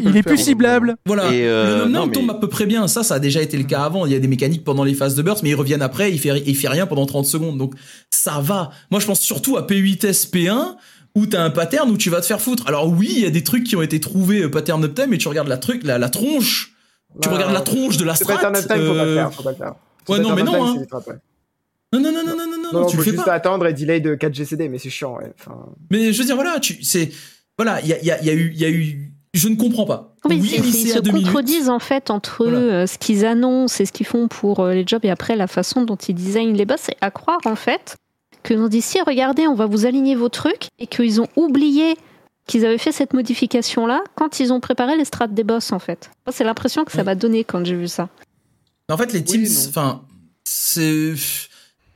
Il 0.03 0.17
est 0.17 0.23
plus 0.23 0.39
ciblable. 0.39 0.97
Voilà. 1.05 1.31
Et, 1.35 1.47
euh, 1.47 1.81
le 1.81 1.85
nom 1.85 1.91
non, 1.91 2.01
nom 2.01 2.07
mais- 2.07 2.13
tombe 2.13 2.31
à 2.31 2.35
peu 2.35 2.49
près 2.49 2.65
bien. 2.65 2.89
Ça, 2.89 3.03
ça 3.03 3.17
a 3.17 3.19
déjà 3.19 3.43
été 3.43 3.59
le 3.59 3.65
cas 3.65 3.83
avant. 3.83 4.07
Il 4.07 4.13
y 4.13 4.15
a 4.15 4.19
des 4.19 4.29
mécaniques 4.29 4.65
pendant 4.65 4.85
les 4.85 4.95
phases 4.95 5.15
de 5.15 5.21
burst, 5.21 5.43
mais 5.43 5.51
ils 5.51 5.55
reviennent 5.55 5.83
après. 5.83 6.11
Il 6.11 6.19
fait, 6.19 6.43
il 6.47 6.57
fait 6.57 6.69
rien 6.69 6.87
pendant 6.87 7.05
30 7.05 7.27
secondes. 7.27 7.59
Donc, 7.59 7.75
ça 8.09 8.41
va. 8.43 8.71
Moi, 8.91 8.99
je 9.01 9.05
pense 9.07 9.21
surtout 9.21 9.59
à 9.59 9.67
P8S, 9.67 10.31
P1, 10.31 10.77
où 11.15 11.27
t'as 11.27 11.43
un 11.43 11.51
pattern 11.51 11.91
où 11.91 11.99
tu 11.99 12.09
vas 12.09 12.23
te 12.23 12.27
faire 12.27 12.41
foutre. 12.41 12.65
Alors 12.67 12.89
oui, 12.91 13.13
il 13.15 13.23
y 13.23 13.27
a 13.27 13.31
des 13.31 13.45
trucs 13.45 13.65
qui 13.65 13.77
ont 13.77 13.83
été 13.83 14.01
trouvés 14.01 14.43
euh, 14.45 14.51
pattern 14.51 14.83
uptime, 14.85 15.09
mais 15.11 15.19
tu 15.19 15.29
regardes 15.29 15.49
la 15.49 15.59
truc, 15.59 15.83
la, 15.85 15.99
la 15.99 16.09
tronche. 16.09 16.73
Tu 17.21 17.29
Non, 17.29 17.35
regardes 17.35 17.53
la 17.53 17.61
tronche 17.63 17.97
de 17.97 18.05
la 18.05 18.15
C'est 18.15 18.25
strat. 18.25 18.35
pattern 18.37 18.57
of 18.57 18.67
time, 18.67 18.77
faut 18.87 18.95
pas 18.95 19.05
le 19.05 19.11
euh, 19.11 19.15
faire, 19.17 19.33
faut 19.33 19.43
pas 19.43 19.51
le 19.51 19.57
faire. 19.57 19.75
Ouais, 20.09 20.17
C'est 20.17 20.23
non, 20.23 20.35
mais 20.35 20.43
non, 20.43 20.55
hein. 20.55 20.59
time, 20.59 20.73
c'est 20.75 20.81
vite 20.81 20.95
après. 20.95 21.19
Non, 21.93 22.01
non, 22.01 22.13
non, 22.13 22.19
non, 22.27 22.37
non, 22.37 22.37
non, 22.37 22.47
non, 22.63 22.73
Non, 22.73 22.81
non, 22.81 22.87
tu 22.87 22.97
faut 22.97 23.03
le 23.03 23.05
fais 23.05 23.11
juste 23.13 23.25
pas. 23.25 23.33
attendre 23.33 23.67
et 23.67 23.73
delay 23.73 24.01
de 24.01 24.15
4 24.15 24.35
GCD, 24.35 24.69
mais 24.69 24.79
c'est 24.79 24.91
chiant, 24.91 25.17
ouais. 25.17 25.33
Enfin, 25.39 25.57
Mais 25.91 26.13
je 26.13 26.19
veux 26.19 26.25
dire, 26.27 26.35
voilà, 26.35 26.61
tu, 26.61 26.83
c'est, 26.85 27.11
voilà, 27.57 27.81
il 27.81 27.89
y 27.89 27.93
a, 27.95 27.99
il 28.01 28.05
y 28.07 28.11
a, 28.11 28.21
il 28.21 28.27
y 28.27 28.31
a 28.31 28.35
eu, 28.35 28.51
il 28.55 28.61
y 28.61 28.65
a 28.67 28.69
eu, 28.71 29.11
je 29.33 29.49
ne 29.49 29.57
comprends 29.57 29.87
pas. 29.87 30.15
Oui, 30.27 30.39
oui, 30.43 30.49
c'est- 30.51 30.57
ils 30.59 30.89
se 30.91 30.99
minutes. 31.01 31.25
contredisent 31.27 31.71
en 31.71 31.79
fait 31.79 32.11
entre 32.11 32.45
eux, 32.45 32.53
euh, 32.53 32.87
ce 32.87 32.99
qu'ils 32.99 33.25
annoncent 33.25 33.83
et 33.83 33.87
ce 33.87 33.93
qu'ils 33.93 34.07
font 34.07 34.29
pour 34.29 34.61
euh, 34.61 34.75
les 34.75 34.87
jobs 34.87 35.05
et 35.05 35.11
après 35.11 35.35
la 35.37 35.47
façon 35.47 35.83
dont 35.83 35.97
ils 35.97 36.15
designent 36.15 36.55
les 36.55 36.67
boss. 36.67 36.81
C'est 36.83 36.97
à 37.01 37.11
croire 37.11 37.41
en 37.47 37.57
fait 37.57 37.97
que 38.43 38.53
nous 38.53 38.69
dit 38.69 38.83
si 38.83 39.01
regardez, 39.01 39.47
on 39.47 39.55
va 39.55 39.65
vous 39.67 39.87
aligner 39.87 40.15
vos 40.15 40.29
trucs 40.29 40.69
et 40.79 40.87
qu'ils 40.87 41.21
ont 41.23 41.29
oublié 41.37 41.97
qu'ils 42.49 42.67
avaient 42.67 42.79
fait 42.79 42.91
cette 42.91 43.13
modification 43.13 43.87
là 43.87 44.03
quand 44.17 44.41
ils 44.41 44.53
ont 44.53 44.59
préparé 44.59 44.97
les 44.97 45.05
strats 45.05 45.29
des 45.29 45.45
boss 45.45 45.71
en 45.71 45.79
fait. 45.79 46.11
Moi, 46.27 46.33
c'est 46.37 46.43
l'impression 46.45 46.85
que 46.85 46.91
ça 46.91 47.05
m'a 47.05 47.15
donné 47.15 47.45
quand 47.45 47.65
j'ai 47.65 47.77
vu 47.77 47.87
ça. 47.87 48.09
En 48.89 48.97
fait, 48.97 49.13
les 49.13 49.23
teams, 49.23 49.47
enfin, 49.69 50.03
c'est, 50.45 51.13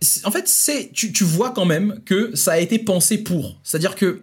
c'est- 0.00 0.26
en 0.26 0.30
fait, 0.30 0.46
c'est, 0.46 0.90
tu, 0.92 1.12
tu 1.12 1.24
vois 1.24 1.50
quand 1.50 1.64
même 1.64 2.00
que 2.04 2.36
ça 2.36 2.52
a 2.52 2.58
été 2.58 2.78
pensé 2.78 3.18
pour. 3.18 3.56
C'est-à-dire 3.64 3.94
que 3.96 4.22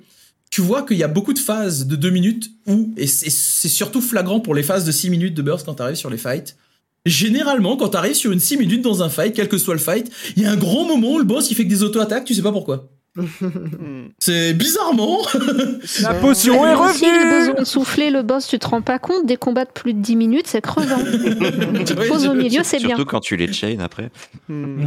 tu 0.52 0.62
vois 0.62 0.84
qu'il 0.84 0.98
y 0.98 1.04
a 1.04 1.08
beaucoup 1.08 1.34
de 1.34 1.40
phases 1.40 1.86
de 1.88 1.96
2 1.96 2.10
minutes 2.12 2.50
où, 2.68 2.92
et 2.98 3.08
c'est 3.08 3.30
c'est 3.30 3.68
surtout 3.70 4.02
flagrant 4.02 4.40
pour 4.40 4.56
les 4.56 4.64
phases 4.64 4.86
de 4.86 4.92
6 4.92 5.10
minutes 5.10 5.34
de 5.36 5.42
burst 5.42 5.66
quand 5.66 5.76
t'arrives 5.76 5.96
sur 5.96 6.10
les 6.10 6.18
fights. 6.18 6.56
Généralement, 7.06 7.78
quand 7.78 7.90
t'arrives 7.90 8.14
sur 8.16 8.32
une 8.32 8.40
6 8.40 8.58
minutes 8.58 8.82
dans 8.82 9.02
un 9.04 9.10
fight, 9.10 9.34
quel 9.36 9.48
que 9.48 9.58
soit 9.58 9.74
le 9.74 9.80
fight, 9.80 10.12
il 10.36 10.44
y 10.44 10.46
a 10.46 10.52
un 10.52 10.58
grand 10.58 10.86
moment 10.86 11.14
où 11.14 11.18
le 11.18 11.24
boss 11.24 11.50
il 11.50 11.56
fait 11.56 11.64
que 11.64 11.70
des 11.70 11.82
auto-attaques, 11.84 12.26
tu 12.26 12.34
sais 12.36 12.42
pas 12.42 12.52
pourquoi. 12.52 12.88
c'est 14.19 14.53
bizarrement. 14.53 15.19
La 16.02 16.14
potion 16.15 16.65
est 16.65 16.94
Si 16.94 17.06
le 17.06 17.11
revenue. 17.11 17.40
besoin 17.40 17.53
de 17.61 17.64
souffler 17.65 18.10
le 18.11 18.22
boss, 18.22 18.48
tu 18.48 18.60
te 18.60 18.68
rends 18.68 18.81
pas 18.81 18.99
compte, 18.99 19.26
des 19.26 19.38
combats 19.38 19.65
de 19.65 19.72
plus 19.72 19.94
de 19.94 19.99
10 19.99 20.15
minutes, 20.15 20.48
c'est 20.48 20.61
crevant. 20.61 20.98
tu 21.03 21.84
te 21.86 22.07
poses 22.07 22.27
au 22.27 22.34
milieu, 22.34 22.61
c'est 22.64 22.77
bien. 22.77 22.90
Surtout 22.90 23.06
quand 23.06 23.19
tu 23.19 23.36
les 23.36 23.52
chain 23.52 23.77
après. 23.80 24.10
Hmm. 24.48 24.86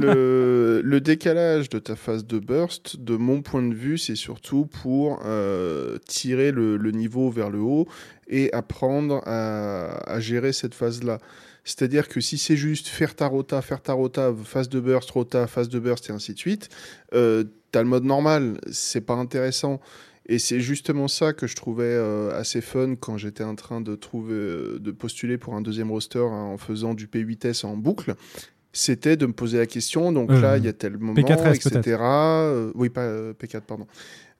le, 0.00 0.80
le 0.84 1.00
décalage 1.00 1.68
de 1.68 1.78
ta 1.78 1.96
phase 1.96 2.26
de 2.26 2.38
burst, 2.38 2.96
de 2.98 3.16
mon 3.16 3.42
point 3.42 3.62
de 3.62 3.74
vue, 3.74 3.98
c'est 3.98 4.16
surtout 4.16 4.66
pour 4.82 5.20
euh, 5.24 5.98
tirer 6.06 6.50
le, 6.52 6.76
le 6.76 6.90
niveau 6.90 7.30
vers 7.30 7.50
le 7.50 7.60
haut 7.60 7.86
et 8.28 8.52
apprendre 8.52 9.22
à, 9.26 10.10
à 10.10 10.20
gérer 10.20 10.52
cette 10.52 10.74
phase-là. 10.74 11.18
C'est-à-dire 11.64 12.08
que 12.08 12.20
si 12.20 12.38
c'est 12.38 12.56
juste 12.56 12.88
faire 12.88 13.14
ta 13.14 13.26
rota, 13.26 13.60
faire 13.62 13.82
ta 13.82 13.92
rota, 13.92 14.32
phase 14.44 14.68
de 14.68 14.80
burst, 14.80 15.10
rota, 15.10 15.46
phase 15.46 15.68
de 15.68 15.78
burst 15.78 16.10
et 16.10 16.12
ainsi 16.12 16.34
de 16.34 16.38
suite, 16.38 16.68
euh, 17.14 17.44
t'as 17.72 17.82
le 17.82 17.88
mode 17.88 18.04
normal, 18.04 18.58
c'est 18.70 19.02
pas 19.02 19.14
intéressant. 19.14 19.80
Et 20.26 20.38
c'est 20.38 20.60
justement 20.60 21.08
ça 21.08 21.32
que 21.32 21.48
je 21.48 21.56
trouvais 21.56 21.84
euh, 21.84 22.38
assez 22.38 22.60
fun 22.60 22.94
quand 22.94 23.16
j'étais 23.16 23.42
en 23.42 23.56
train 23.56 23.80
de 23.80 23.96
trouver, 23.96 24.34
euh, 24.34 24.78
de 24.78 24.92
postuler 24.92 25.38
pour 25.38 25.54
un 25.54 25.60
deuxième 25.60 25.90
roster 25.90 26.20
hein, 26.20 26.52
en 26.52 26.56
faisant 26.56 26.94
du 26.94 27.08
P8S 27.08 27.66
en 27.66 27.76
boucle. 27.76 28.14
C'était 28.72 29.16
de 29.16 29.26
me 29.26 29.32
poser 29.32 29.58
la 29.58 29.66
question. 29.66 30.12
Donc 30.12 30.30
là, 30.30 30.56
il 30.56 30.64
y 30.64 30.68
a 30.68 30.72
tel 30.72 30.96
moment, 30.98 31.14
P4S 31.14 31.56
etc. 31.56 32.70
oui, 32.76 32.88
pas 32.88 33.00
euh, 33.00 33.32
P4, 33.32 33.62
pardon. 33.62 33.88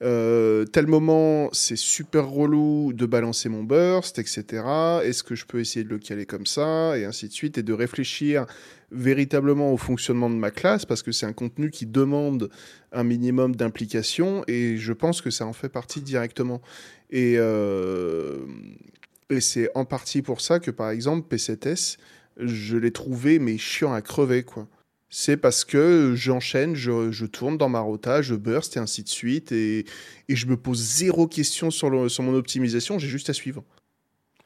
Euh, 0.02 0.64
tel 0.64 0.86
moment, 0.86 1.51
c'est 1.52 1.77
super 1.77 2.27
relou 2.27 2.93
de 2.94 3.05
balancer 3.05 3.51
mon 3.51 3.64
burst, 3.64 4.18
etc. 4.18 4.64
Est-ce 5.05 5.22
que 5.22 5.35
je 5.35 5.44
peux 5.44 5.60
essayer 5.60 5.85
de 5.85 5.90
le 5.90 5.98
caler 5.98 6.24
comme 6.24 6.47
ça 6.47 6.98
Et 6.98 7.05
ainsi 7.05 7.28
de 7.28 7.32
suite. 7.32 7.59
Et 7.59 7.62
de 7.62 7.72
réfléchir 7.72 8.47
véritablement 8.90 9.72
au 9.72 9.77
fonctionnement 9.77 10.31
de 10.31 10.35
ma 10.35 10.51
classe, 10.51 10.85
parce 10.85 11.02
que 11.02 11.12
c'est 11.12 11.27
un 11.27 11.32
contenu 11.32 11.70
qui 11.70 11.86
demande 11.86 12.51
un 12.93 13.05
minimum 13.05 13.55
d'implication, 13.55 14.43
et 14.48 14.78
je 14.78 14.93
pense 14.93 15.20
que 15.20 15.31
ça 15.31 15.47
en 15.47 15.52
fait 15.52 15.68
partie 15.68 16.01
directement. 16.01 16.60
Et, 17.10 17.35
euh, 17.36 18.39
c'est 19.39 19.70
en 19.77 19.85
partie 19.85 20.22
pour 20.22 20.40
ça 20.40 20.59
que, 20.59 20.72
par 20.72 20.90
exemple, 20.90 21.32
P7S, 21.32 21.98
je 22.36 22.77
l'ai 22.77 22.90
trouvé, 22.90 23.39
mais 23.39 23.59
chiant 23.59 23.93
à 23.93 24.02
crever, 24.02 24.43
quoi. 24.43 24.66
C'est 25.12 25.37
parce 25.37 25.65
que 25.65 26.15
j'enchaîne, 26.15 26.77
je, 26.77 27.11
je 27.11 27.27
tourne 27.27 27.59
dans 27.59 27.69
ma 27.69 27.81
rota, 27.81 28.23
je 28.23 28.37
burst 28.37 28.77
et 28.77 28.81
ainsi 28.81 29.03
de 29.03 29.09
suite, 29.09 29.51
et, 29.51 29.85
et 30.28 30.37
je 30.37 30.47
me 30.47 30.57
pose 30.57 30.78
zéro 30.78 31.27
question 31.27 31.70
sur, 31.73 31.91
le- 31.91 32.09
sur 32.09 32.23
mon 32.23 32.35
optimisation, 32.35 32.99
j'ai 33.01 33.09
juste 33.09 33.28
à 33.28 33.32
suivre. 33.32 33.65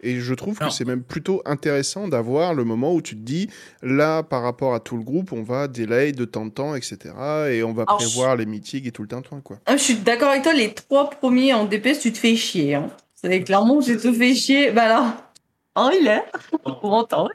Et 0.01 0.21
je 0.21 0.35
trouve 0.35 0.59
que 0.59 0.69
c'est 0.71 0.85
même 0.85 1.03
plutôt 1.03 1.41
intéressant 1.47 2.09
d'avoir 2.09 2.53
le 2.53 2.65
moment 2.65 2.95
où 2.95 3.01
tu 3.01 3.15
te 3.15 3.21
dis, 3.23 3.49
là, 3.83 4.23
par 4.23 4.43
rapport 4.43 4.75
à 4.75 4.81
tout 4.81 4.99
le 4.99 5.03
groupe, 5.03 5.33
on 5.33 5.43
va 5.43 5.67
delay 5.69 6.13
de 6.13 6.25
temps 6.27 6.43
en 6.43 6.51
temps, 6.51 6.75
etc. 6.75 6.99
Et 7.51 7.63
on 7.63 7.73
va 7.73 7.85
Alors, 7.85 7.97
prévoir 7.99 8.37
les 8.37 8.45
meetings 8.45 8.87
et 8.87 8.91
tout 8.91 9.01
le 9.03 9.09
temps, 9.09 9.23
quoi. 9.43 9.59
Ah, 9.65 9.77
je 9.79 9.83
suis 9.83 9.97
d'accord 9.97 10.29
avec 10.31 10.43
toi, 10.43 10.53
les 10.53 10.75
trois 10.75 11.09
premiers 11.09 11.55
en 11.55 11.65
DPS, 11.65 12.01
tu 12.01 12.13
te 12.13 12.19
fais 12.19 12.37
chier. 12.37 12.75
Hein. 12.75 12.89
C'est 13.15 13.43
clairement, 13.45 13.81
tu 13.81 13.97
te 13.97 14.13
fais 14.13 14.35
chier. 14.35 14.73
Bah 14.73 14.89
là. 14.89 15.24
Oh, 15.77 15.91
il 16.01 16.07
est. 16.07 16.23
On 16.65 16.89
m'entend. 16.89 17.29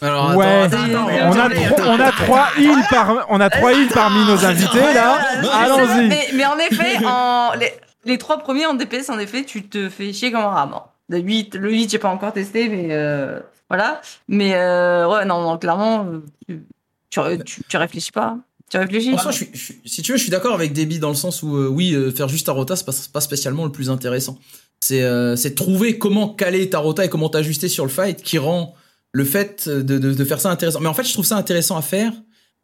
Alors, 0.00 0.34
Ouais, 0.34 0.46
attends, 0.62 0.76
attends, 0.84 1.06
on 1.06 1.38
a, 1.38 1.50
trois- 1.50 1.86
on 1.86 2.00
a 2.00 2.12
trois 2.12 2.48
heals 2.58 2.84
par, 2.88 3.26
on 3.28 3.40
a 3.40 3.50
trois 3.50 3.72
heals 3.74 3.88
parmi 3.92 4.24
nos 4.24 4.44
invités 4.44 4.94
là. 4.94 5.18
Allons-y. 5.52 6.08
Mais, 6.08 6.28
mais 6.34 6.46
en 6.46 6.58
effet, 6.58 7.04
en, 7.04 7.52
les, 7.58 7.70
les 8.06 8.16
trois 8.18 8.38
premiers 8.38 8.64
en 8.66 8.74
DPS, 8.74 9.10
en 9.10 9.18
effet, 9.18 9.44
tu 9.44 9.64
te 9.64 9.90
fais 9.90 10.12
chier 10.14 10.32
comme 10.32 10.40
un 10.40 10.48
rat. 10.48 10.66
Bon, 10.66 10.80
Le 11.10 11.18
8, 11.18 11.54
le 11.56 11.70
8 11.70 11.90
j'ai 11.90 11.98
pas 11.98 12.08
encore 12.08 12.32
testé, 12.32 12.70
mais 12.70 12.88
euh, 12.92 13.40
voilà. 13.68 14.00
Mais 14.26 14.54
euh, 14.54 15.06
ouais, 15.08 15.26
non, 15.26 15.42
non, 15.42 15.58
clairement, 15.58 16.06
tu, 16.48 16.62
tu, 17.10 17.20
tu, 17.44 17.62
tu 17.68 17.76
réfléchis 17.76 18.12
pas. 18.12 18.36
Tu 18.70 18.78
réfléchis 18.78 19.12
En 19.12 19.18
soi, 19.18 19.32
je 19.32 19.36
suis- 19.36 19.50
je 19.52 19.58
suis- 19.64 19.80
si 19.84 20.00
tu 20.00 20.12
veux, 20.12 20.16
je 20.16 20.22
suis 20.22 20.30
d'accord 20.30 20.54
avec 20.54 20.72
Debbie 20.72 20.98
dans 20.98 21.10
le 21.10 21.14
sens 21.14 21.42
où, 21.42 21.54
euh, 21.56 21.68
oui, 21.68 21.92
euh, 21.92 22.10
faire 22.10 22.28
juste 22.28 22.46
ta 22.46 22.52
rota, 22.52 22.74
c'est 22.74 22.86
pas, 22.86 22.92
c'est 22.92 23.12
pas 23.12 23.20
spécialement 23.20 23.66
le 23.66 23.70
plus 23.72 23.90
intéressant. 23.90 24.38
C'est 24.82 25.02
euh, 25.02 25.36
trouver 25.54 25.96
comment 25.96 26.28
caler 26.28 26.68
ta 26.68 26.80
rota 26.80 27.04
et 27.04 27.08
comment 27.08 27.28
t'ajuster 27.28 27.68
sur 27.68 27.84
le 27.84 27.90
fight 27.90 28.20
qui 28.20 28.38
rend 28.38 28.74
le 29.12 29.24
fait 29.24 29.68
de, 29.68 29.80
de, 29.80 30.12
de 30.12 30.24
faire 30.24 30.40
ça 30.40 30.50
intéressant. 30.50 30.80
Mais 30.80 30.88
en 30.88 30.94
fait, 30.94 31.04
je 31.04 31.12
trouve 31.12 31.24
ça 31.24 31.36
intéressant 31.36 31.76
à 31.76 31.82
faire 31.82 32.12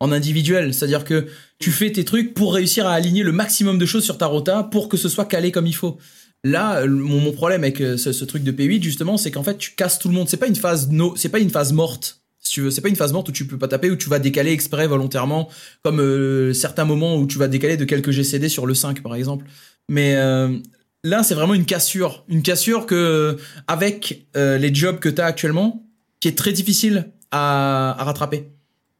en 0.00 0.10
individuel. 0.10 0.74
C'est-à-dire 0.74 1.04
que 1.04 1.28
tu 1.60 1.70
fais 1.70 1.92
tes 1.92 2.04
trucs 2.04 2.34
pour 2.34 2.54
réussir 2.54 2.88
à 2.88 2.92
aligner 2.92 3.22
le 3.22 3.30
maximum 3.30 3.78
de 3.78 3.86
choses 3.86 4.02
sur 4.02 4.18
ta 4.18 4.26
rota 4.26 4.64
pour 4.64 4.88
que 4.88 4.96
ce 4.96 5.08
soit 5.08 5.26
calé 5.26 5.52
comme 5.52 5.68
il 5.68 5.76
faut. 5.76 5.96
Là, 6.42 6.84
mon, 6.88 7.20
mon 7.20 7.30
problème 7.30 7.62
avec 7.62 7.80
euh, 7.80 7.96
ce, 7.96 8.10
ce 8.10 8.24
truc 8.24 8.42
de 8.42 8.50
P8, 8.50 8.82
justement, 8.82 9.16
c'est 9.16 9.30
qu'en 9.30 9.44
fait, 9.44 9.56
tu 9.56 9.76
casses 9.76 10.00
tout 10.00 10.08
le 10.08 10.14
monde. 10.14 10.28
C'est 10.28 10.38
pas 10.38 10.48
une 10.48 10.56
phase 10.56 10.88
no, 10.90 11.14
c'est 11.16 11.28
pas 11.28 11.38
une 11.38 11.50
phase 11.50 11.72
morte. 11.72 12.20
Si 12.40 12.54
tu 12.54 12.62
veux, 12.62 12.70
c'est 12.72 12.80
pas 12.80 12.88
une 12.88 12.96
phase 12.96 13.12
morte 13.12 13.28
où 13.28 13.32
tu 13.32 13.46
peux 13.46 13.58
pas 13.58 13.68
taper, 13.68 13.90
où 13.90 13.96
tu 13.96 14.08
vas 14.08 14.18
décaler 14.18 14.50
exprès 14.50 14.88
volontairement, 14.88 15.48
comme 15.84 16.00
euh, 16.00 16.52
certains 16.52 16.84
moments 16.84 17.16
où 17.16 17.28
tu 17.28 17.38
vas 17.38 17.46
décaler 17.46 17.76
de 17.76 17.84
quelques 17.84 18.10
GCD 18.10 18.48
sur 18.48 18.66
le 18.66 18.74
5 18.74 19.02
par 19.04 19.14
exemple. 19.14 19.44
Mais 19.88 20.16
euh, 20.16 20.56
là, 21.04 21.22
c'est 21.22 21.34
vraiment 21.34 21.54
une 21.54 21.64
cassure, 21.64 22.24
une 22.28 22.42
cassure 22.42 22.86
que 22.86 23.36
avec 23.66 24.26
euh, 24.36 24.58
les 24.58 24.74
jobs 24.74 24.98
que 24.98 25.08
tu 25.08 25.20
as 25.20 25.26
actuellement, 25.26 25.86
qui 26.20 26.28
est 26.28 26.36
très 26.36 26.52
difficile 26.52 27.12
à, 27.30 27.96
à 27.98 28.04
rattraper. 28.04 28.50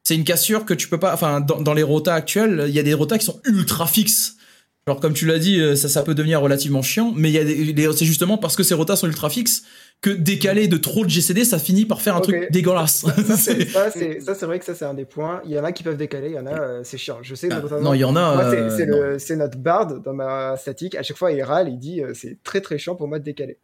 C'est 0.03 0.15
une 0.15 0.23
cassure 0.23 0.65
que 0.65 0.73
tu 0.73 0.87
peux 0.87 0.99
pas. 0.99 1.13
Enfin, 1.13 1.41
dans, 1.41 1.61
dans 1.61 1.73
les 1.73 1.83
rotas 1.83 2.15
actuels, 2.15 2.65
il 2.67 2.73
y 2.73 2.79
a 2.79 2.83
des 2.83 2.93
rotas 2.93 3.17
qui 3.17 3.25
sont 3.25 3.39
ultra 3.45 3.85
fixes. 3.85 4.37
Alors 4.87 4.99
comme 4.99 5.13
tu 5.13 5.25
l'as 5.25 5.39
dit, 5.39 5.59
euh, 5.59 5.75
ça, 5.75 5.87
ça 5.87 6.03
peut 6.03 6.15
devenir 6.15 6.41
relativement 6.41 6.81
chiant, 6.81 7.13
mais 7.15 7.31
c'est 7.31 8.05
justement 8.05 8.37
parce 8.37 8.55
que 8.55 8.63
ces 8.63 8.73
rotas 8.73 8.95
sont 8.95 9.07
ultra 9.07 9.29
fixes 9.29 9.63
que 10.01 10.09
décaler 10.09 10.67
de 10.67 10.77
trop 10.77 11.03
de 11.03 11.09
GCD, 11.09 11.43
ça 11.43 11.59
finit 11.59 11.85
par 11.85 12.01
faire 12.01 12.15
un 12.15 12.21
truc 12.21 12.51
dégueulasse. 12.51 13.05
Ça, 13.27 13.35
c'est 13.37 14.45
vrai 14.45 14.59
que 14.59 14.65
ça, 14.65 14.73
c'est 14.73 14.85
un 14.85 14.93
des 14.93 15.05
points. 15.05 15.41
Il 15.45 15.51
y 15.51 15.59
en 15.59 15.63
a 15.63 15.71
qui 15.71 15.83
peuvent 15.83 15.97
décaler, 15.97 16.29
il 16.29 16.35
y 16.35 16.39
en 16.39 16.47
a, 16.47 16.57
euh, 16.57 16.81
c'est 16.83 16.97
chiant. 16.97 17.19
Je 17.21 17.35
sais, 17.35 17.49
Ah, 17.51 17.61
non, 17.81 17.93
il 17.93 17.99
y 17.99 18.03
en 18.05 18.15
a, 18.15 18.53
euh, 18.53 19.17
c'est 19.19 19.35
notre 19.35 19.57
bard 19.57 19.99
dans 19.99 20.13
ma 20.13 20.55
statique. 20.55 20.95
À 20.95 21.03
chaque 21.03 21.17
fois, 21.17 21.31
il 21.31 21.41
râle, 21.43 21.67
il 21.67 21.77
dit 21.77 22.01
euh, 22.01 22.13
c'est 22.13 22.41
très 22.43 22.61
très 22.61 22.77
chiant 22.77 22.95
pour 22.95 23.07
moi 23.07 23.19
de 23.19 23.25
décaler. 23.25 23.59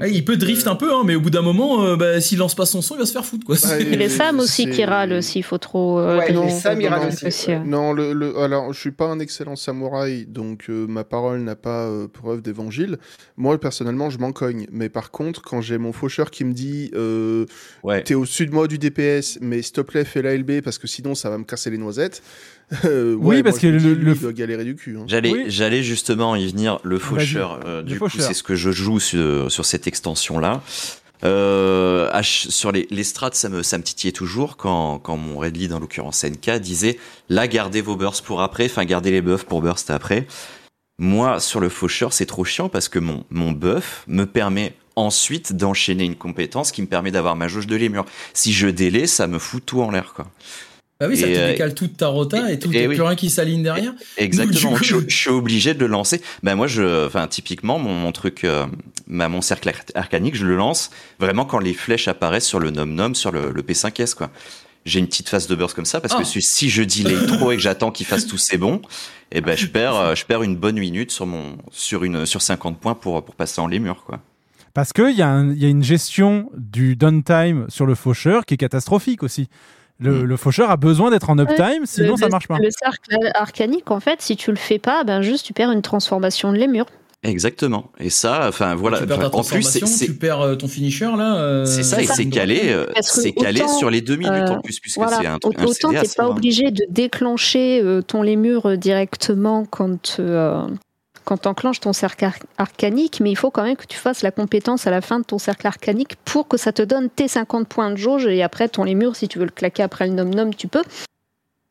Ah, 0.00 0.06
il 0.06 0.24
peut 0.24 0.36
drift 0.36 0.66
un 0.68 0.76
peu, 0.76 0.94
hein, 0.94 1.02
mais 1.04 1.14
au 1.16 1.20
bout 1.20 1.30
d'un 1.30 1.42
moment, 1.42 1.84
euh, 1.84 1.96
bah, 1.96 2.20
s'il 2.20 2.38
lance 2.38 2.54
pas 2.54 2.66
son 2.66 2.82
son, 2.82 2.94
il 2.94 2.98
va 2.98 3.06
se 3.06 3.12
faire 3.12 3.24
foutre. 3.24 3.44
Quoi. 3.44 3.56
Ouais, 3.68 3.82
Et 3.92 3.96
les 3.96 4.08
Sam 4.08 4.38
aussi 4.38 4.70
qui 4.70 4.84
râlent 4.84 5.22
s'il 5.22 5.42
faut 5.42 5.58
trop. 5.58 5.98
euh, 5.98 6.18
Ouais, 6.18 6.30
les 6.32 6.50
Sam, 6.50 6.78
râlent 6.84 7.10
de- 7.20 7.26
aussi, 7.26 7.50
ouais. 7.50 7.58
Non, 7.64 7.92
le, 7.92 8.12
le- 8.12 8.38
alors 8.38 8.72
je 8.72 8.78
suis 8.78 8.92
pas 8.92 9.06
un 9.06 9.18
excellent 9.18 9.56
samouraï, 9.56 10.26
donc 10.26 10.66
euh, 10.68 10.86
ma 10.86 11.04
parole 11.04 11.40
n'a 11.40 11.56
pas 11.56 11.86
euh, 11.86 12.06
preuve 12.06 12.42
d'évangile. 12.42 12.98
Moi, 13.36 13.58
personnellement, 13.58 14.08
je 14.10 14.18
m'en 14.18 14.32
cogne. 14.32 14.66
Mais 14.70 14.88
par 14.88 15.10
contre, 15.10 15.42
quand 15.42 15.60
j'ai 15.60 15.78
mon 15.78 15.92
faucheur 15.92 16.30
qui 16.30 16.44
me 16.44 16.52
dit 16.52 16.90
euh, 16.94 17.46
T'es 18.02 18.14
au-dessus 18.14 18.46
de 18.46 18.52
moi 18.52 18.68
du 18.68 18.78
DPS, 18.78 19.38
mais 19.40 19.62
s'il 19.62 19.72
te 19.72 19.80
plaît, 19.80 20.04
fais 20.04 20.22
la 20.22 20.36
LB 20.36 20.60
parce 20.62 20.78
que 20.78 20.86
sinon 20.86 21.14
ça 21.14 21.28
va 21.30 21.38
me 21.38 21.44
casser 21.44 21.70
les 21.70 21.78
noisettes. 21.78 22.22
Euh, 22.84 23.14
Oui, 23.18 23.42
parce 23.42 23.58
que 23.58 23.66
le- 23.66 23.78
lui, 23.94 24.04
le- 24.04 24.14
il 24.14 24.20
doit 24.20 24.32
galérer 24.32 24.64
du 24.64 24.74
cul. 24.76 24.96
hein. 24.98 25.04
J'allais, 25.06 25.48
j'allais 25.50 25.82
justement 25.82 26.34
y 26.36 26.48
venir. 26.48 26.78
Le 26.82 26.98
faucheur, 26.98 27.60
euh, 27.64 27.78
le 27.78 27.82
du 27.84 27.98
coup, 27.98 28.08
faucheur. 28.08 28.26
c'est 28.26 28.34
ce 28.34 28.42
que 28.42 28.54
je 28.56 28.70
joue 28.70 28.98
sur, 29.00 29.50
sur 29.50 29.64
cette 29.64 29.86
extension-là. 29.86 30.62
Euh, 31.24 32.10
sur 32.22 32.72
les, 32.72 32.86
les 32.90 33.04
strats, 33.04 33.30
ça 33.32 33.48
me, 33.48 33.62
ça 33.62 33.78
me 33.78 33.82
titillait 33.82 34.12
toujours 34.12 34.56
quand, 34.56 34.98
quand 34.98 35.16
mon 35.16 35.38
red 35.38 35.56
lead, 35.56 35.72
en 35.72 35.80
l'occurrence 35.80 36.22
NK, 36.24 36.58
disait 36.60 36.98
là, 37.30 37.48
gardez 37.48 37.80
vos 37.80 37.96
bursts 37.96 38.24
pour 38.24 38.42
après, 38.42 38.66
enfin, 38.66 38.84
gardez 38.84 39.10
les 39.10 39.22
buffs 39.22 39.44
pour 39.44 39.62
burst 39.62 39.90
après. 39.90 40.26
Moi, 40.98 41.40
sur 41.40 41.60
le 41.60 41.68
faucheur, 41.68 42.12
c'est 42.12 42.26
trop 42.26 42.44
chiant 42.44 42.68
parce 42.68 42.88
que 42.88 42.98
mon, 42.98 43.24
mon 43.30 43.52
buff 43.52 44.04
me 44.08 44.24
permet 44.24 44.74
ensuite 44.94 45.54
d'enchaîner 45.54 46.04
une 46.04 46.16
compétence 46.16 46.72
qui 46.72 46.80
me 46.80 46.86
permet 46.86 47.10
d'avoir 47.10 47.36
ma 47.36 47.48
jauge 47.48 47.66
de 47.66 47.76
lémur. 47.76 48.04
Si 48.32 48.52
je 48.54 48.66
délai, 48.68 49.06
ça 49.06 49.26
me 49.26 49.38
fout 49.38 49.62
tout 49.64 49.82
en 49.82 49.90
l'air, 49.90 50.12
quoi. 50.14 50.26
Bah 50.98 51.06
oui, 51.10 51.16
ça 51.18 51.26
Et, 51.26 51.34
te 51.34 51.38
euh, 51.38 51.48
décale 51.52 51.74
toute 51.74 51.96
ta 51.98 52.06
rota 52.08 52.50
et 52.50 52.58
tout, 52.58 52.72
et 52.72 52.84
et 52.84 52.86
oui. 52.88 52.94
plus 52.94 53.02
rien 53.02 53.16
qui 53.16 53.28
s'aligne 53.28 53.62
derrière. 53.62 53.92
Exactement. 54.16 54.70
Donc, 54.72 54.80
du 54.82 54.94
coup- 54.94 55.00
je, 55.02 55.08
je 55.08 55.16
suis 55.16 55.28
obligé 55.30 55.74
de 55.74 55.80
le 55.80 55.86
lancer. 55.88 56.22
Ben 56.42 56.54
moi, 56.54 56.66
je, 56.66 57.06
enfin, 57.06 57.26
typiquement, 57.26 57.78
mon, 57.78 57.92
mon 57.92 58.12
truc, 58.12 58.44
euh, 58.44 58.64
ma- 59.06 59.28
mon 59.28 59.42
cercle 59.42 59.68
ar- 59.68 59.74
arcanique, 59.94 60.34
je 60.36 60.46
le 60.46 60.56
lance 60.56 60.90
vraiment 61.20 61.44
quand 61.44 61.58
les 61.58 61.74
flèches 61.74 62.08
apparaissent 62.08 62.46
sur 62.46 62.60
le 62.60 62.70
nom 62.70 62.86
nom, 62.86 63.12
sur 63.12 63.30
le, 63.30 63.50
le 63.52 63.62
P5S, 63.62 64.14
quoi. 64.14 64.30
J'ai 64.86 65.00
une 65.00 65.06
petite 65.08 65.28
phase 65.28 65.48
de 65.48 65.54
burst 65.56 65.74
comme 65.74 65.84
ça 65.84 66.00
parce 66.00 66.14
Ah. 66.16 66.18
que 66.20 66.24
si- 66.24 66.40
si 66.40 66.70
je 66.70 66.82
delay 66.82 67.26
trop 67.36 67.50
et 67.52 67.56
que 67.56 67.62
j'attends 67.62 67.90
qu'il 67.90 68.06
fasse 68.06 68.26
tous 68.26 68.38
ses 68.38 68.56
bons, 68.56 68.80
et 69.32 69.40
ben 69.42 69.54
je 69.56 69.66
perds, 69.66 69.96
euh, 69.96 70.14
je 70.14 70.24
perds 70.24 70.44
une 70.44 70.56
bonne 70.56 70.78
minute 70.78 71.10
sur 71.10 71.26
mon, 71.26 71.58
sur 71.72 72.04
une, 72.04 72.24
sur 72.24 72.40
50 72.40 72.78
points 72.80 72.94
pour 72.94 73.22
pour 73.22 73.34
passer 73.34 73.60
en 73.60 73.66
les 73.66 73.80
murs, 73.80 74.04
quoi. 74.06 74.20
Parce 74.72 74.92
qu'il 74.92 75.10
y, 75.10 75.16
y 75.18 75.22
a 75.22 75.40
une 75.68 75.82
gestion 75.84 76.48
du 76.56 76.96
downtime 76.96 77.66
sur 77.68 77.84
le 77.84 77.94
faucheur 77.94 78.46
qui 78.46 78.54
est 78.54 78.58
catastrophique 78.58 79.22
aussi. 79.22 79.48
Le, 79.98 80.24
le 80.24 80.36
faucheur 80.36 80.70
a 80.70 80.76
besoin 80.76 81.10
d'être 81.10 81.30
en 81.30 81.38
uptime, 81.38 81.84
sinon 81.84 82.12
le, 82.12 82.16
ça 82.16 82.28
marche 82.28 82.48
pas. 82.48 82.58
Le 82.58 82.68
cercle 82.70 83.16
arcanique, 83.34 83.90
en 83.90 84.00
fait, 84.00 84.20
si 84.20 84.36
tu 84.36 84.50
le 84.50 84.56
fais 84.58 84.78
pas, 84.78 85.04
ben 85.04 85.22
juste 85.22 85.46
tu 85.46 85.52
perds 85.54 85.72
une 85.72 85.82
transformation 85.82 86.52
de 86.52 86.58
lémur. 86.58 86.84
Exactement. 87.22 87.90
Et 87.98 88.10
ça, 88.10 88.46
enfin 88.46 88.74
voilà. 88.74 88.98
tu 89.00 89.06
perds 89.06 89.18
ta 89.18 89.26
Enfin, 89.28 89.38
en 89.38 89.42
plus, 89.58 89.62
c'est 89.62 89.80
tu 90.04 90.14
perds 90.14 90.40
euh, 90.42 90.54
ton 90.54 90.68
finisher 90.68 91.08
là. 91.16 91.36
euh, 91.38 91.64
c'est 91.64 91.82
ça, 91.82 92.00
et 92.00 92.06
c'est 92.06 92.26
calé, 92.28 92.60
euh, 92.66 92.86
c'est 93.00 93.32
calé 93.32 93.62
sur 93.78 93.90
les 93.90 94.00
deux 94.02 94.16
minutes 94.16 94.32
euh, 94.32 94.54
en 94.54 94.60
plus, 94.60 94.78
puisque 94.78 94.98
voilà, 94.98 95.18
c'est 95.20 95.26
un, 95.26 95.38
truc- 95.38 95.58
Autant 95.64 95.90
t'es 95.90 96.08
pas 96.14 96.28
obligé 96.28 96.70
de 96.70 96.84
déclencher 96.90 97.80
euh, 97.82 98.02
ton 98.02 98.22
lémur 98.22 98.76
directement 98.78 99.64
quand 99.64 100.20
quand 101.26 101.38
t'enclenches 101.38 101.80
ton 101.80 101.92
cercle 101.92 102.24
ar- 102.24 102.38
arcanique, 102.56 103.18
mais 103.20 103.30
il 103.32 103.36
faut 103.36 103.50
quand 103.50 103.64
même 103.64 103.76
que 103.76 103.84
tu 103.86 103.98
fasses 103.98 104.22
la 104.22 104.30
compétence 104.30 104.86
à 104.86 104.90
la 104.92 105.00
fin 105.00 105.18
de 105.18 105.24
ton 105.24 105.38
cercle 105.38 105.66
arcanique 105.66 106.14
pour 106.24 106.46
que 106.46 106.56
ça 106.56 106.72
te 106.72 106.82
donne 106.82 107.10
tes 107.10 107.26
50 107.26 107.66
points 107.66 107.90
de 107.90 107.96
jauge 107.96 108.26
et 108.26 108.42
après 108.44 108.68
ton 108.68 108.84
lémur, 108.84 109.16
si 109.16 109.26
tu 109.26 109.40
veux 109.40 109.44
le 109.44 109.50
claquer 109.50 109.82
après 109.82 110.06
le 110.06 110.14
nom 110.14 110.24
nom, 110.24 110.50
tu 110.50 110.68
peux. 110.68 110.84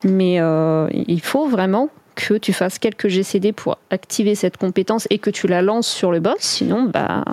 Mais 0.03 0.41
euh, 0.41 0.87
il 0.91 1.21
faut 1.21 1.47
vraiment 1.47 1.89
que 2.15 2.33
tu 2.33 2.51
fasses 2.51 2.79
quelques 2.79 3.07
GCD 3.07 3.53
pour 3.53 3.77
activer 3.89 4.35
cette 4.35 4.57
compétence 4.57 5.07
et 5.09 5.19
que 5.19 5.29
tu 5.29 5.47
la 5.47 5.61
lances 5.61 5.87
sur 5.87 6.11
le 6.11 6.19
boss, 6.19 6.35
sinon 6.39 6.83
bah 6.83 7.23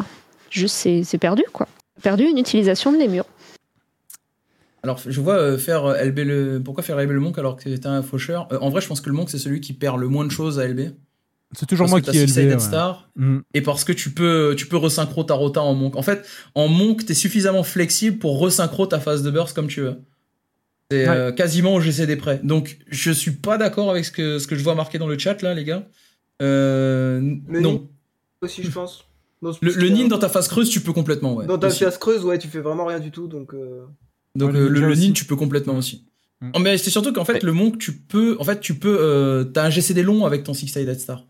juste 0.49 0.77
c'est 0.77 1.19
perdu 1.19 1.43
quoi. 1.53 1.66
Perdu 2.03 2.24
une 2.24 2.39
utilisation 2.39 2.93
de 2.93 2.99
lémur. 2.99 3.24
Alors, 4.85 4.99
je 5.07 5.20
vois 5.20 5.35
euh, 5.36 5.59
faire 5.59 5.85
euh, 5.85 6.05
LB 6.05 6.19
le. 6.19 6.62
Pourquoi 6.65 6.82
faire 6.82 6.99
LB 7.01 7.11
le 7.11 7.20
monk 7.20 7.39
alors 7.39 7.57
que 7.57 7.69
t'es 7.69 7.86
un 7.86 8.03
faucheur? 8.03 8.49
En 8.61 8.69
vrai, 8.69 8.81
je 8.81 8.89
pense 8.89 9.01
que 9.01 9.09
le 9.09 9.15
monk, 9.15 9.31
c'est 9.31 9.39
celui 9.39 9.61
qui 9.61 9.73
perd 9.73 10.01
le 10.01 10.09
moins 10.09 10.24
de 10.24 10.31
choses 10.32 10.59
à 10.59 10.66
LB. 10.66 10.90
C'est 11.55 11.66
toujours 11.66 11.85
Parce 11.85 11.91
moi 11.91 12.01
que 12.01 12.11
qui 12.11 12.16
ai 12.19 12.23
élevé. 12.23 12.43
Death 12.47 12.53
ouais. 12.55 12.59
Star, 12.61 13.09
Mm. 13.16 13.39
Et 13.55 13.61
parce 13.61 13.85
que 13.85 13.93
tu 13.93 14.11
peux, 14.11 14.55
tu 14.57 14.66
peux 14.66 14.77
resynchro 14.79 15.23
ta 15.24 15.35
rota 15.35 15.61
en 15.61 15.74
monk. 15.74 15.97
En 15.97 16.03
fait, 16.03 16.27
en 16.55 16.66
monk, 16.69 17.05
t'es 17.05 17.12
suffisamment 17.15 17.62
flexible 17.62 18.19
pour 18.19 18.41
resynchro 18.41 18.87
ta 18.87 19.01
phase 19.01 19.23
de 19.23 19.31
burst 19.31 19.55
comme 19.55 19.66
tu 19.69 19.83
veux. 19.83 19.97
C'est 20.91 21.09
Ouais. 21.09 21.15
euh, 21.16 21.33
quasiment 21.33 21.74
au 21.74 21.81
GCD 21.81 22.16
près. 22.16 22.41
Donc, 22.43 22.79
je 22.89 23.11
suis 23.11 23.33
pas 23.33 23.59
d'accord 23.59 23.91
avec 23.91 24.05
ce 24.07 24.11
que, 24.11 24.39
ce 24.39 24.47
que 24.47 24.57
je 24.57 24.62
vois 24.62 24.74
marqué 24.74 24.99
dans 24.99 25.07
le 25.07 25.19
chat 25.19 25.41
là, 25.43 25.53
les 25.55 25.65
gars. 25.65 25.87
Euh, 26.43 27.20
Le 27.49 27.61
non. 27.61 27.89
Aussi, 28.41 28.62
je 28.62 28.70
pense. 28.70 29.05
Non, 29.43 29.53
Le, 29.61 29.73
le 29.73 29.89
nin 29.89 30.07
dans 30.09 30.19
ta 30.19 30.29
phase 30.29 30.49
creuse, 30.49 30.69
tu 30.70 30.81
peux 30.81 30.93
complètement. 30.93 31.35
Ouais, 31.35 31.47
Dans 31.47 31.59
ta 31.59 31.66
aussi. 31.69 31.85
phase 31.85 31.99
creuse, 31.99 32.24
ouais, 32.24 32.39
tu 32.39 32.49
fais 32.49 32.61
vraiment 32.61 32.85
rien 32.87 33.01
du 33.01 33.11
tout, 33.11 33.27
donc. 33.29 33.55
euh, 33.55 33.85
Donc 34.37 34.53
Ouais, 34.53 34.59
euh, 34.61 34.69
le 34.69 34.81
le, 34.81 34.95
nin, 34.95 35.12
tu 35.12 35.24
peux 35.24 35.37
complètement 35.37 35.77
aussi. 35.77 36.05
Mm. 36.41 36.51
Oh, 36.55 36.59
mais 36.61 36.79
c'est 36.79 36.91
surtout 36.91 37.12
qu'en 37.12 37.24
fait, 37.24 37.43
le 37.43 37.53
monk, 37.53 37.79
tu 37.79 37.93
peux, 37.93 38.37
en 38.41 38.45
fait, 38.45 38.61
tu 38.61 38.74
peux, 38.74 38.97
euh, 39.01 39.45
t'as 39.45 39.65
un 39.66 39.70
GCD 39.70 40.03
long 40.03 40.24
avec 40.27 40.45
ton 40.45 40.55
Six 40.55 40.69
Sided 40.69 40.99
Star. 41.01 41.24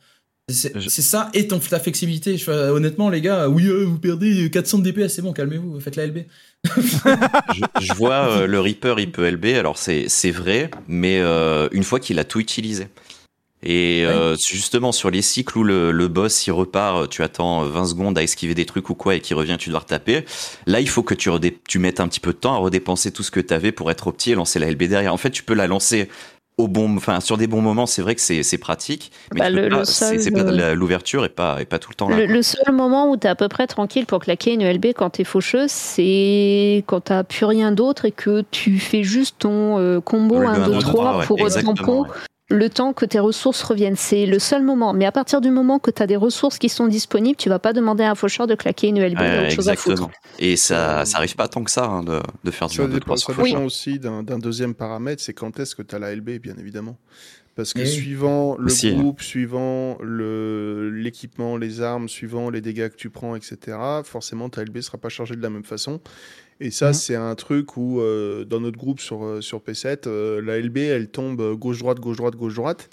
C'est 0.52 1.02
ça 1.02 1.30
et 1.34 1.48
ton, 1.48 1.58
ta 1.58 1.80
flexibilité. 1.80 2.36
Je, 2.36 2.44
fais, 2.44 2.52
honnêtement, 2.52 3.10
les 3.10 3.20
gars, 3.20 3.48
oui, 3.48 3.66
euh, 3.66 3.84
vous 3.84 3.98
perdez 3.98 4.50
400 4.50 4.78
de 4.78 4.90
DPS, 4.90 5.08
c'est 5.08 5.22
bon, 5.22 5.32
calmez-vous, 5.32 5.80
faites 5.80 5.96
la 5.96 6.06
LB. 6.06 6.18
je, 6.76 7.62
je 7.80 7.94
vois 7.94 8.28
euh, 8.28 8.46
le 8.46 8.60
Reaper, 8.60 8.94
il 8.98 9.10
peut 9.10 9.28
LB, 9.28 9.46
alors 9.56 9.76
c'est 9.78 10.30
vrai, 10.30 10.70
mais 10.86 11.18
euh, 11.20 11.68
une 11.72 11.82
fois 11.82 11.98
qu'il 11.98 12.18
a 12.18 12.24
tout 12.24 12.40
utilisé. 12.40 12.88
Et 13.64 14.04
euh, 14.04 14.34
justement, 14.36 14.90
sur 14.90 15.10
les 15.10 15.22
cycles 15.22 15.56
où 15.56 15.62
le, 15.62 15.92
le 15.92 16.08
boss 16.08 16.46
il 16.46 16.50
repart, 16.50 17.08
tu 17.08 17.22
attends 17.22 17.64
20 17.64 17.86
secondes 17.86 18.18
à 18.18 18.22
esquiver 18.22 18.54
des 18.54 18.66
trucs 18.66 18.90
ou 18.90 18.94
quoi, 18.94 19.14
et 19.14 19.20
qu'il 19.20 19.36
revient, 19.36 19.56
tu 19.56 19.70
dois 19.70 19.80
retaper. 19.80 20.24
Là, 20.66 20.80
il 20.80 20.88
faut 20.88 21.04
que 21.04 21.14
tu, 21.14 21.78
mettes 21.78 22.00
un 22.00 22.08
petit 22.08 22.18
peu 22.18 22.32
de 22.32 22.38
temps 22.38 22.54
à 22.54 22.58
redépenser 22.58 23.12
tout 23.12 23.22
ce 23.22 23.30
que 23.30 23.38
tu 23.38 23.54
avais 23.54 23.70
pour 23.70 23.90
être 23.92 24.08
opti 24.08 24.32
et 24.32 24.34
lancer 24.34 24.58
la 24.58 24.68
LB 24.68 24.84
derrière. 24.84 25.14
En 25.14 25.16
fait, 25.16 25.30
tu 25.30 25.44
peux 25.44 25.54
la 25.54 25.68
lancer 25.68 26.08
au 26.58 26.68
bon, 26.68 26.96
enfin 26.96 27.20
sur 27.20 27.36
des 27.36 27.46
bons 27.46 27.62
moments, 27.62 27.86
c'est 27.86 28.02
vrai 28.02 28.14
que 28.14 28.20
c'est 28.20 28.58
pratique, 28.58 29.10
mais 29.34 29.40
Bah, 29.40 29.46
euh, 29.50 30.74
l'ouverture 30.74 31.24
est 31.24 31.30
pas 31.30 31.60
est 31.60 31.64
pas 31.64 31.78
tout 31.78 31.90
le 31.90 31.94
temps 31.94 32.08
là. 32.08 32.16
Le, 32.18 32.26
le 32.26 32.42
seul 32.42 32.74
moment 32.74 33.10
où 33.10 33.16
tu 33.16 33.26
es 33.26 33.30
à 33.30 33.34
peu 33.34 33.48
près 33.48 33.66
tranquille 33.66 34.06
pour 34.06 34.20
claquer 34.20 34.52
une 34.52 34.70
LB 34.70 34.86
quand 34.94 35.10
tu 35.10 35.22
es 35.22 35.24
faucheuse, 35.24 35.70
c'est 35.70 36.84
quand 36.86 37.00
tu 37.04 37.12
plus 37.28 37.46
rien 37.46 37.72
d'autre 37.72 38.04
et 38.04 38.12
que 38.12 38.44
tu 38.50 38.78
fais 38.78 39.02
juste 39.02 39.36
ton 39.40 39.78
euh, 39.78 40.00
combo 40.00 40.40
Le 40.40 40.46
1, 40.46 40.54
2, 40.54 40.62
1, 40.62 40.66
2, 40.66 40.78
3 40.80 40.92
3, 40.92 41.18
ouais, 41.18 41.26
pour 41.26 41.40
exactement, 41.40 41.74
tampon 41.74 42.02
ouais. 42.02 42.08
Le 42.52 42.68
temps 42.68 42.92
que 42.92 43.04
tes 43.04 43.18
ressources 43.18 43.62
reviennent. 43.62 43.96
C'est 43.96 44.26
le 44.26 44.38
seul 44.38 44.62
moment. 44.62 44.92
Mais 44.92 45.06
à 45.06 45.12
partir 45.12 45.40
du 45.40 45.50
moment 45.50 45.78
que 45.78 45.90
tu 45.90 46.02
as 46.02 46.06
des 46.06 46.16
ressources 46.16 46.58
qui 46.58 46.68
sont 46.68 46.86
disponibles, 46.86 47.36
tu 47.36 47.48
vas 47.48 47.58
pas 47.58 47.72
demander 47.72 48.04
à 48.04 48.10
un 48.10 48.14
faucheur 48.14 48.46
de 48.46 48.54
claquer 48.54 48.88
une 48.88 48.98
LB. 49.00 49.12
il 49.12 49.12
y 49.12 49.16
a 49.16 49.38
Ouais, 49.38 49.46
autre 49.46 49.50
chose 49.54 49.68
à 49.68 49.74
foutre. 49.76 49.92
exactement. 49.92 50.10
Et 50.38 50.56
ça, 50.56 51.04
ça 51.04 51.16
arrive 51.18 51.34
pas 51.34 51.48
tant 51.48 51.64
que 51.64 51.70
ça 51.70 51.84
hein, 51.86 52.04
de, 52.04 52.20
de 52.44 52.50
faire 52.50 52.68
du 52.68 52.76
Ça 52.76 52.82
1, 52.82 52.86
2, 52.88 52.92
dépend, 52.94 53.14
3 53.14 53.34
ça 53.34 53.42
dépend 53.42 53.64
aussi 53.64 53.98
d'un 53.98 54.22
deuxième 54.38 54.74
paramètre, 54.74 55.22
c'est 55.22 55.32
quand 55.34 55.58
est-ce 55.58 55.74
que 55.74 55.82
tu 55.82 55.94
as 55.94 55.98
la 55.98 56.14
LB, 56.14 56.38
bien 56.40 56.54
évidemment. 56.58 56.98
Parce 57.54 57.74
que 57.74 57.80
Eh 57.80 57.82
oui. 57.82 57.88
suivant 57.88 58.56
le 58.58 58.64
Aussi, 58.66 58.88
hein. 58.88 58.94
groupe, 58.98 59.20
suivant 59.20 59.98
le- 60.00 60.88
l'équipement, 60.90 61.58
les 61.58 61.82
armes, 61.82 62.08
suivant 62.08 62.48
les 62.48 62.62
dégâts 62.62 62.88
que 62.88 62.96
tu 62.96 63.10
prends, 63.10 63.36
etc., 63.36 63.76
forcément 64.04 64.48
ta 64.48 64.62
LB 64.64 64.80
sera 64.80 64.96
pas 64.96 65.10
chargée 65.10 65.36
de 65.36 65.42
la 65.42 65.50
même 65.50 65.64
façon. 65.64 66.00
Et 66.64 66.70
ça, 66.70 66.88
Mhm. 66.88 66.92
c'est 66.94 67.16
un 67.16 67.34
truc 67.34 67.76
où, 67.76 68.00
euh, 68.00 68.44
dans 68.44 68.60
notre 68.60 68.78
groupe 68.78 69.00
sur, 69.00 69.24
euh, 69.24 69.40
sur 69.40 69.60
P7, 69.60 70.06
euh, 70.06 70.40
la 70.40 70.58
LB, 70.58 70.78
elle 70.78 71.08
tombe 71.08 71.54
gauche-droite, 71.56 71.98
gauche-droite, 71.98 72.36
gauche-droite. 72.36 72.88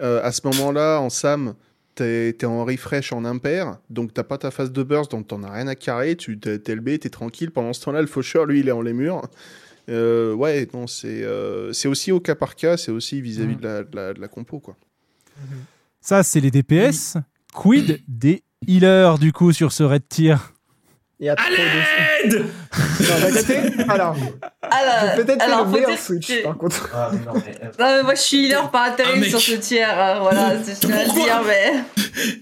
Euh, 0.00 0.20
à 0.24 0.32
ce 0.32 0.40
moment-là, 0.46 0.98
en 0.98 1.10
SAM, 1.10 1.54
t'es 1.94 2.30
es 2.30 2.44
en 2.46 2.64
refresh 2.64 3.12
en 3.12 3.26
impair, 3.26 3.76
donc 3.90 4.14
t'as 4.14 4.22
pas 4.22 4.38
ta 4.38 4.50
phase 4.50 4.72
de 4.72 4.82
burst, 4.82 5.10
donc 5.10 5.28
t'en 5.28 5.42
as 5.42 5.50
rien 5.52 5.66
à 5.68 5.74
carrer, 5.74 6.16
tu 6.16 6.38
t'es 6.40 6.58
LB, 6.74 6.98
t'es 7.00 7.10
tranquille. 7.10 7.50
Pendant 7.50 7.74
ce 7.74 7.82
temps-là, 7.84 8.00
le 8.00 8.06
faucheur, 8.06 8.46
lui, 8.46 8.60
il 8.60 8.68
est 8.68 8.72
en 8.72 8.80
les 8.80 8.94
murs. 8.94 9.20
Ouais, 9.88 10.66
non, 10.72 10.86
c'est 10.86 11.22
c'est 11.72 11.88
aussi 11.88 12.12
au 12.12 12.20
cas 12.20 12.34
par 12.34 12.56
cas, 12.56 12.78
c'est 12.78 12.92
aussi 12.92 13.20
vis-à-vis 13.20 13.56
Mhm. 13.56 13.60
de, 13.60 13.66
la, 13.66 13.82
de 13.84 13.96
la- 13.96 14.14
de 14.14 14.20
la 14.22 14.28
compo, 14.28 14.58
quoi. 14.58 14.74
Ça, 16.00 16.22
c'est 16.22 16.40
les 16.40 16.50
DPS. 16.50 17.18
Quid 17.54 18.00
des 18.08 18.42
healers, 18.66 19.18
du 19.18 19.32
coup, 19.32 19.52
sur 19.52 19.70
ce 19.72 19.82
red 19.82 20.08
tier? 20.08 20.36
Il 21.22 21.26
y 21.26 21.28
a 21.28 21.36
trop 21.36 21.48
de. 22.28 22.38
non, 23.78 23.88
alors. 23.88 24.16
Alors, 24.60 25.16
J'ai 25.16 25.22
peut-être 25.24 25.46
le 25.46 25.70
meilleur 25.70 25.96
Switch, 25.98 26.26
que- 26.26 26.42
par 26.42 26.56
contre. 26.58 26.90
Non, 27.12 27.32
mais 27.78 28.02
moi 28.02 28.14
je 28.16 28.20
suis 28.20 28.46
healer 28.46 28.68
par 28.72 28.82
intérim 28.90 29.12
Ah, 29.16 29.20
mec. 29.20 29.30
sur 29.30 29.40
ce 29.40 29.52
tiers, 29.52 29.98
euh, 30.00 30.18
voilà, 30.20 30.54
c'est 30.64 30.74
ce 30.74 30.80
que 30.84 30.92
je 30.92 30.98
veux 30.98 31.04
Pourquoi 31.04 31.22
dire, 31.24 31.42
mais. 31.46 31.72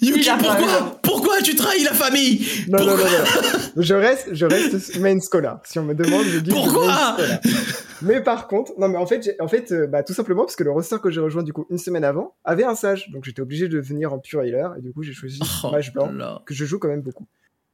Yuki, 0.01 0.31
pourquoi 0.39 0.99
Pourquoi 1.03 1.43
tu 1.43 1.55
trahis 1.55 1.85
la 1.85 1.93
famille? 1.93 2.47
Non, 2.69 2.79
non, 2.79 2.97
non, 2.97 3.05
non. 3.05 3.61
Je 3.77 3.95
reste, 3.95 4.29
je 4.33 4.47
reste 4.47 4.97
main 4.99 5.21
scholar. 5.21 5.61
Si 5.65 5.79
on 5.79 5.83
me 5.85 5.95
demande, 5.95 6.25
je 6.25 6.39
dis. 6.39 6.51
Pourquoi? 6.51 6.87
main 6.87 7.15
scholar. 7.17 7.41
Mais 8.03 8.23
par 8.23 8.49
contre, 8.49 8.73
non, 8.79 8.89
mais 8.89 8.97
en 8.97 9.07
fait, 9.07 9.37
en 9.41 9.49
fait, 9.49 9.73
euh, 9.73 9.87
bah, 9.87 10.03
tout 10.03 10.15
simplement 10.15 10.45
parce 10.45 10.57
que 10.57 10.65
le 10.65 10.71
roster 10.71 10.97
que 11.03 11.11
j'ai 11.11 11.21
rejoint 11.21 11.43
du 11.43 11.53
coup 11.53 11.67
une 11.69 11.77
semaine 11.79 12.05
avant 12.05 12.35
avait 12.45 12.65
un 12.65 12.75
sage, 12.75 13.11
donc 13.13 13.25
j'étais 13.25 13.43
obligé 13.43 13.69
de 13.69 13.79
venir 13.79 14.15
en 14.15 14.19
pure 14.19 14.43
healer 14.43 14.69
et 14.79 14.81
du 14.81 14.91
coup 14.95 15.03
j'ai 15.03 15.13
choisi 15.13 15.39
Oh 15.65 15.71
mage 15.71 15.93
blanc 15.93 16.11
là. 16.11 16.41
que 16.47 16.55
je 16.55 16.65
joue 16.65 16.79
quand 16.79 16.89
même 16.89 17.03
beaucoup. 17.03 17.27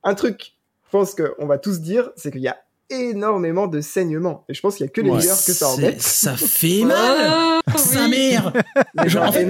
Un 0.02 0.14
truc, 0.14 0.54
pense 0.96 1.14
qu'on 1.14 1.46
va 1.46 1.58
tous 1.58 1.80
dire, 1.80 2.10
c'est 2.16 2.30
qu'il 2.30 2.40
y 2.42 2.48
a 2.48 2.56
énormément 2.88 3.66
de 3.66 3.80
saignements. 3.80 4.44
Et 4.48 4.54
je 4.54 4.60
pense 4.60 4.76
qu'il 4.76 4.86
y 4.86 4.88
a 4.88 4.92
que 4.92 5.00
les 5.00 5.10
Ouais, 5.10 5.18
que 5.18 5.24
ça 5.24 5.36
c'est- 5.42 5.64
embête. 5.64 6.00
Ça 6.00 6.36
fait 6.36 6.84
mal 6.84 7.60
Sa 7.76 8.06
mère 8.08 8.52
Genre, 9.06 9.24
en 9.24 9.32
fait, 9.32 9.44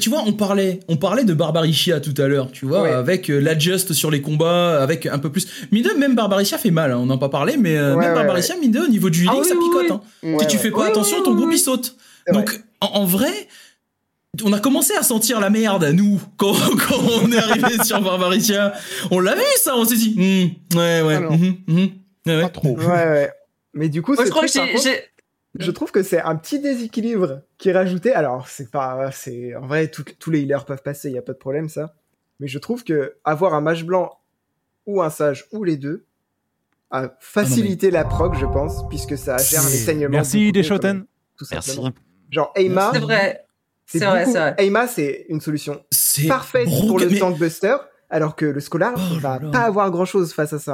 tu 0.00 0.10
vois, 0.10 0.22
on 0.26 0.32
parlait, 0.32 0.80
on 0.88 0.96
parlait 0.96 1.22
de 1.24 1.32
Barbaricia 1.34 2.00
tout 2.00 2.14
à 2.18 2.26
l'heure, 2.26 2.50
tu 2.52 2.66
vois, 2.66 2.82
Ouais. 2.82 2.90
avec 2.92 3.30
euh, 3.30 3.38
l'adjust 3.40 3.92
sur 3.92 4.10
les 4.10 4.22
combats, 4.22 4.82
avec 4.82 5.06
un 5.06 5.18
peu 5.18 5.30
plus. 5.30 5.46
Mine 5.70 5.86
même 5.98 6.14
Barbaricia 6.16 6.58
fait 6.58 6.70
mal, 6.72 6.90
hein, 6.92 6.98
on 6.98 7.06
n'en 7.06 7.14
a 7.14 7.18
pas 7.18 7.28
parlé, 7.28 7.56
mais 7.56 7.76
euh, 7.76 7.94
Ouais, 7.94 8.00
même 8.00 8.08
ouais, 8.10 8.14
Barbaricia, 8.16 8.56
mine 8.56 8.76
au 8.78 8.88
niveau 8.88 9.08
du 9.10 9.20
healing, 9.20 9.32
Ah 9.36 9.40
oui, 9.42 9.48
ça 9.48 9.54
picote. 9.54 10.00
oui. 10.22 10.30
hein. 10.30 10.32
Ouais, 10.34 10.38
si 10.40 10.46
tu 10.48 10.58
fais 10.58 10.70
pas 10.70 10.86
attention, 10.86 11.22
ton 11.22 11.34
groupe 11.34 11.50
il 11.52 11.58
saute. 11.58 11.96
Donc, 12.32 12.60
en, 12.80 12.86
en 12.86 13.04
vrai, 13.04 13.32
on 14.44 14.52
a 14.52 14.60
commencé 14.60 14.94
à 14.94 15.02
sentir 15.02 15.40
la 15.40 15.50
merde, 15.50 15.84
nous, 15.92 16.20
quand, 16.36 16.52
quand 16.88 16.98
on 17.22 17.30
est 17.32 17.38
arrivé 17.38 17.76
sur 17.84 18.00
Barbaricia. 18.00 18.72
On 19.10 19.20
l'a 19.20 19.34
vu, 19.34 19.42
ça, 19.56 19.76
on 19.76 19.84
s'est 19.84 19.96
dit, 19.96 20.14
Hmm, 20.16 20.76
ouais, 20.78 21.02
ouais, 21.02 21.18
ouais, 21.18 22.34
ouais. 22.36 22.50
trop. 22.50 22.76
Ouais, 22.76 22.86
ouais. 22.86 23.32
Mais 23.74 23.88
du 23.88 24.02
coup, 24.02 24.12
je 24.14 24.22
crois 24.30 24.46
truc, 24.46 24.52
que 24.52 24.72
contre, 24.72 24.88
je 25.58 25.70
trouve 25.70 25.90
que 25.90 26.02
c'est 26.02 26.20
un 26.20 26.36
petit 26.36 26.60
déséquilibre 26.60 27.42
qui 27.58 27.68
est 27.68 27.72
rajouté. 27.72 28.12
Alors, 28.12 28.48
c'est 28.48 28.70
pas, 28.70 29.10
c'est, 29.12 29.54
en 29.56 29.66
vrai, 29.66 29.88
tout- 29.88 30.04
tous 30.18 30.30
les 30.30 30.40
healers 30.40 30.64
peuvent 30.64 30.82
passer, 30.82 31.08
il 31.08 31.14
y 31.14 31.18
a 31.18 31.22
pas 31.22 31.32
de 31.32 31.38
problème, 31.38 31.68
ça. 31.68 31.94
Mais 32.38 32.48
je 32.48 32.58
trouve 32.58 32.84
que 32.84 33.16
avoir 33.24 33.54
un 33.54 33.60
mage 33.60 33.84
blanc 33.84 34.18
ou 34.86 35.02
un 35.02 35.10
sage 35.10 35.46
ou 35.52 35.62
les 35.64 35.76
deux 35.76 36.06
a 36.90 37.14
facilité 37.20 37.90
la 37.90 38.04
proc, 38.04 38.34
je 38.38 38.46
pense, 38.46 38.88
puisque 38.88 39.16
ça 39.18 39.36
gère 39.36 39.62
les 39.64 39.76
saignements. 39.76 40.10
Merci 40.10 40.50
Tout 41.36 41.44
simplement. 41.44 41.90
Genre, 42.30 42.52
Eima. 42.56 42.90
C'est 42.94 43.00
vrai. 43.00 43.44
C'est 43.98 43.98
vrai, 44.04 44.20
beaucoup- 44.20 44.32
c'est 44.32 44.38
vrai. 44.38 44.54
Eima, 44.58 44.86
c'est 44.86 45.26
une 45.28 45.40
solution 45.40 45.82
C'est 45.90 46.26
parfaite 46.28 46.68
pour 46.88 46.98
le 46.98 47.08
mais- 47.08 47.18
tank 47.18 47.38
buster, 47.38 47.76
alors 48.08 48.36
que 48.36 48.46
le 48.46 48.60
Scholar 48.60 48.94
va 49.20 49.38
pas 49.52 49.60
avoir 49.62 49.90
grand 49.90 50.04
chose 50.04 50.32
face 50.32 50.52
à 50.52 50.58
ça. 50.58 50.72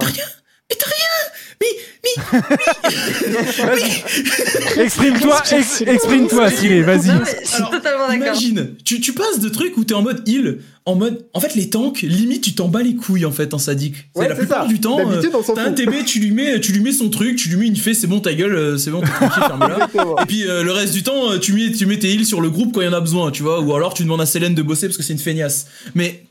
Exprime-toi, 4.76 5.42
ex- 5.52 5.82
exprime-toi, 5.86 6.50
Silé, 6.50 6.82
vas-y. 6.82 7.10
Je 7.42 7.48
suis 7.48 7.62
totalement 7.70 8.08
d'accord. 8.08 8.14
Imagine, 8.14 8.74
tu, 8.84 9.00
tu 9.00 9.12
passes 9.12 9.40
de 9.40 9.48
trucs 9.48 9.76
où 9.76 9.84
t'es 9.84 9.94
en 9.94 10.02
mode 10.02 10.26
heal, 10.28 10.58
en 10.84 10.94
mode, 10.94 11.26
en 11.34 11.40
fait 11.40 11.54
les 11.54 11.68
tanks, 11.68 12.02
limite 12.02 12.42
tu 12.42 12.54
t'en 12.54 12.68
bats 12.68 12.82
les 12.82 12.94
couilles 12.94 13.24
en 13.24 13.32
fait 13.32 13.54
en 13.54 13.58
sadique. 13.58 13.96
Ouais, 14.14 14.28
la 14.28 14.34
plupart 14.34 14.62
ça. 14.62 14.68
du 14.68 14.80
temps, 14.80 14.98
euh, 15.00 15.22
t'as 15.54 15.64
un. 15.64 15.72
TB, 15.72 16.04
tu 16.04 16.20
lui 16.20 16.30
mets, 16.30 16.60
tu 16.60 16.72
lui 16.72 16.80
mets 16.80 16.92
son 16.92 17.10
truc, 17.10 17.36
tu 17.36 17.48
lui 17.48 17.56
mets 17.56 17.66
une 17.66 17.76
fée, 17.76 17.94
c'est 17.94 18.06
bon 18.06 18.20
ta 18.20 18.34
gueule, 18.34 18.54
euh, 18.54 18.78
c'est 18.78 18.90
bon 18.90 19.00
t'es 19.00 19.08
tranquille, 19.08 19.42
ferme-la. 19.46 19.88
Et 20.22 20.26
puis 20.26 20.46
euh, 20.46 20.62
le 20.62 20.72
reste 20.72 20.94
du 20.94 21.02
temps, 21.02 21.38
tu 21.38 21.52
mets, 21.52 21.72
tu 21.72 21.86
mets 21.86 21.98
tes 21.98 22.12
heals 22.12 22.26
sur 22.26 22.40
le 22.40 22.50
groupe 22.50 22.72
quand 22.74 22.80
il 22.82 22.86
y 22.86 22.88
en 22.88 22.92
a 22.92 23.00
besoin, 23.00 23.30
tu 23.30 23.42
vois, 23.42 23.60
ou 23.60 23.74
alors 23.74 23.94
tu 23.94 24.02
demandes 24.04 24.20
à 24.20 24.26
Célène 24.26 24.54
de 24.54 24.62
bosser 24.62 24.86
parce 24.86 24.96
que 24.96 25.02
c'est 25.02 25.12
une 25.12 25.18
feignasse. 25.18 25.66
Mais 25.94 26.24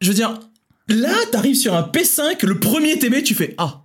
je 0.00 0.08
veux 0.08 0.14
dire, 0.14 0.38
là 0.88 1.12
t'arrives 1.30 1.56
sur 1.56 1.74
un 1.74 1.82
P5, 1.82 2.44
le 2.46 2.58
premier 2.58 2.98
TB, 2.98 3.22
tu 3.22 3.34
fais 3.34 3.54
ah, 3.58 3.81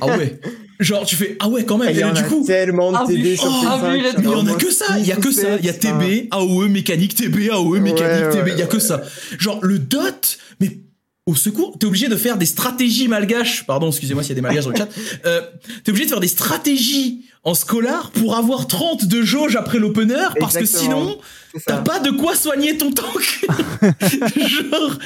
ah 0.00 0.16
ouais. 0.16 0.40
Genre 0.80 1.04
tu 1.04 1.14
fais 1.16 1.36
ah 1.38 1.48
ouais 1.48 1.64
quand 1.64 1.78
même. 1.78 1.90
Il 1.90 1.96
y 1.96 2.00
Et 2.00 2.04
en 2.04 2.12
du 2.12 2.20
a 2.20 2.24
coup, 2.24 2.42
tellement 2.44 2.90
de 2.92 2.96
Ah, 2.96 3.04
TB 3.06 3.14
oui. 3.22 3.36
sur 3.36 3.46
Oh, 3.48 3.64
ah, 3.66 3.80
oui, 3.92 4.00
P5. 4.02 4.14
il 4.18 4.24
y 4.24 4.34
en 4.34 4.46
a 4.46 4.54
que 4.54 4.70
ça, 4.70 4.98
il 4.98 5.06
y 5.06 5.12
a 5.12 5.16
que 5.16 5.30
ça, 5.30 5.56
il 5.58 5.64
y 5.64 5.68
a 5.68 5.72
TB, 5.72 6.28
AOE, 6.32 6.68
mécanique, 6.68 7.14
TB, 7.14 7.50
AOE, 7.52 7.78
mécanique, 7.80 8.24
Ouais, 8.26 8.30
TB, 8.30 8.44
ouais, 8.46 8.52
il 8.54 8.58
y 8.58 8.62
a 8.62 8.66
que 8.66 8.78
ça. 8.80 9.02
Genre 9.38 9.60
le 9.62 9.78
dot, 9.78 10.38
mais 10.60 10.78
au 11.26 11.34
secours, 11.36 11.78
t'es 11.78 11.86
obligé 11.86 12.08
de 12.08 12.16
faire 12.16 12.36
des 12.36 12.46
stratégies 12.46 13.06
malgaches, 13.08 13.64
pardon, 13.66 13.88
excusez-moi 13.90 14.22
s'il 14.22 14.30
y 14.30 14.32
a 14.32 14.34
des 14.36 14.40
malgaches 14.40 14.64
dans 14.64 14.70
le 14.70 14.76
chat, 14.76 14.88
euh, 15.24 15.40
t'es 15.84 15.90
obligé 15.90 16.06
de 16.06 16.10
faire 16.10 16.20
des 16.20 16.26
stratégies 16.28 17.24
en 17.44 17.54
scolar 17.54 18.10
pour 18.10 18.36
avoir 18.36 18.66
30 18.66 19.06
de 19.06 19.22
jauge 19.22 19.54
après 19.56 19.78
l'opener, 19.78 20.16
parce 20.40 20.54
que 20.54 20.60
Exactement. 20.60 21.00
sinon, 21.06 21.18
C'est 21.52 21.58
ça. 21.60 21.64
t'as 21.74 21.78
pas 21.78 22.00
de 22.00 22.10
quoi 22.10 22.34
soigner 22.34 22.76
ton 22.76 22.90
tank. 22.92 23.46
Genre, 24.36 24.98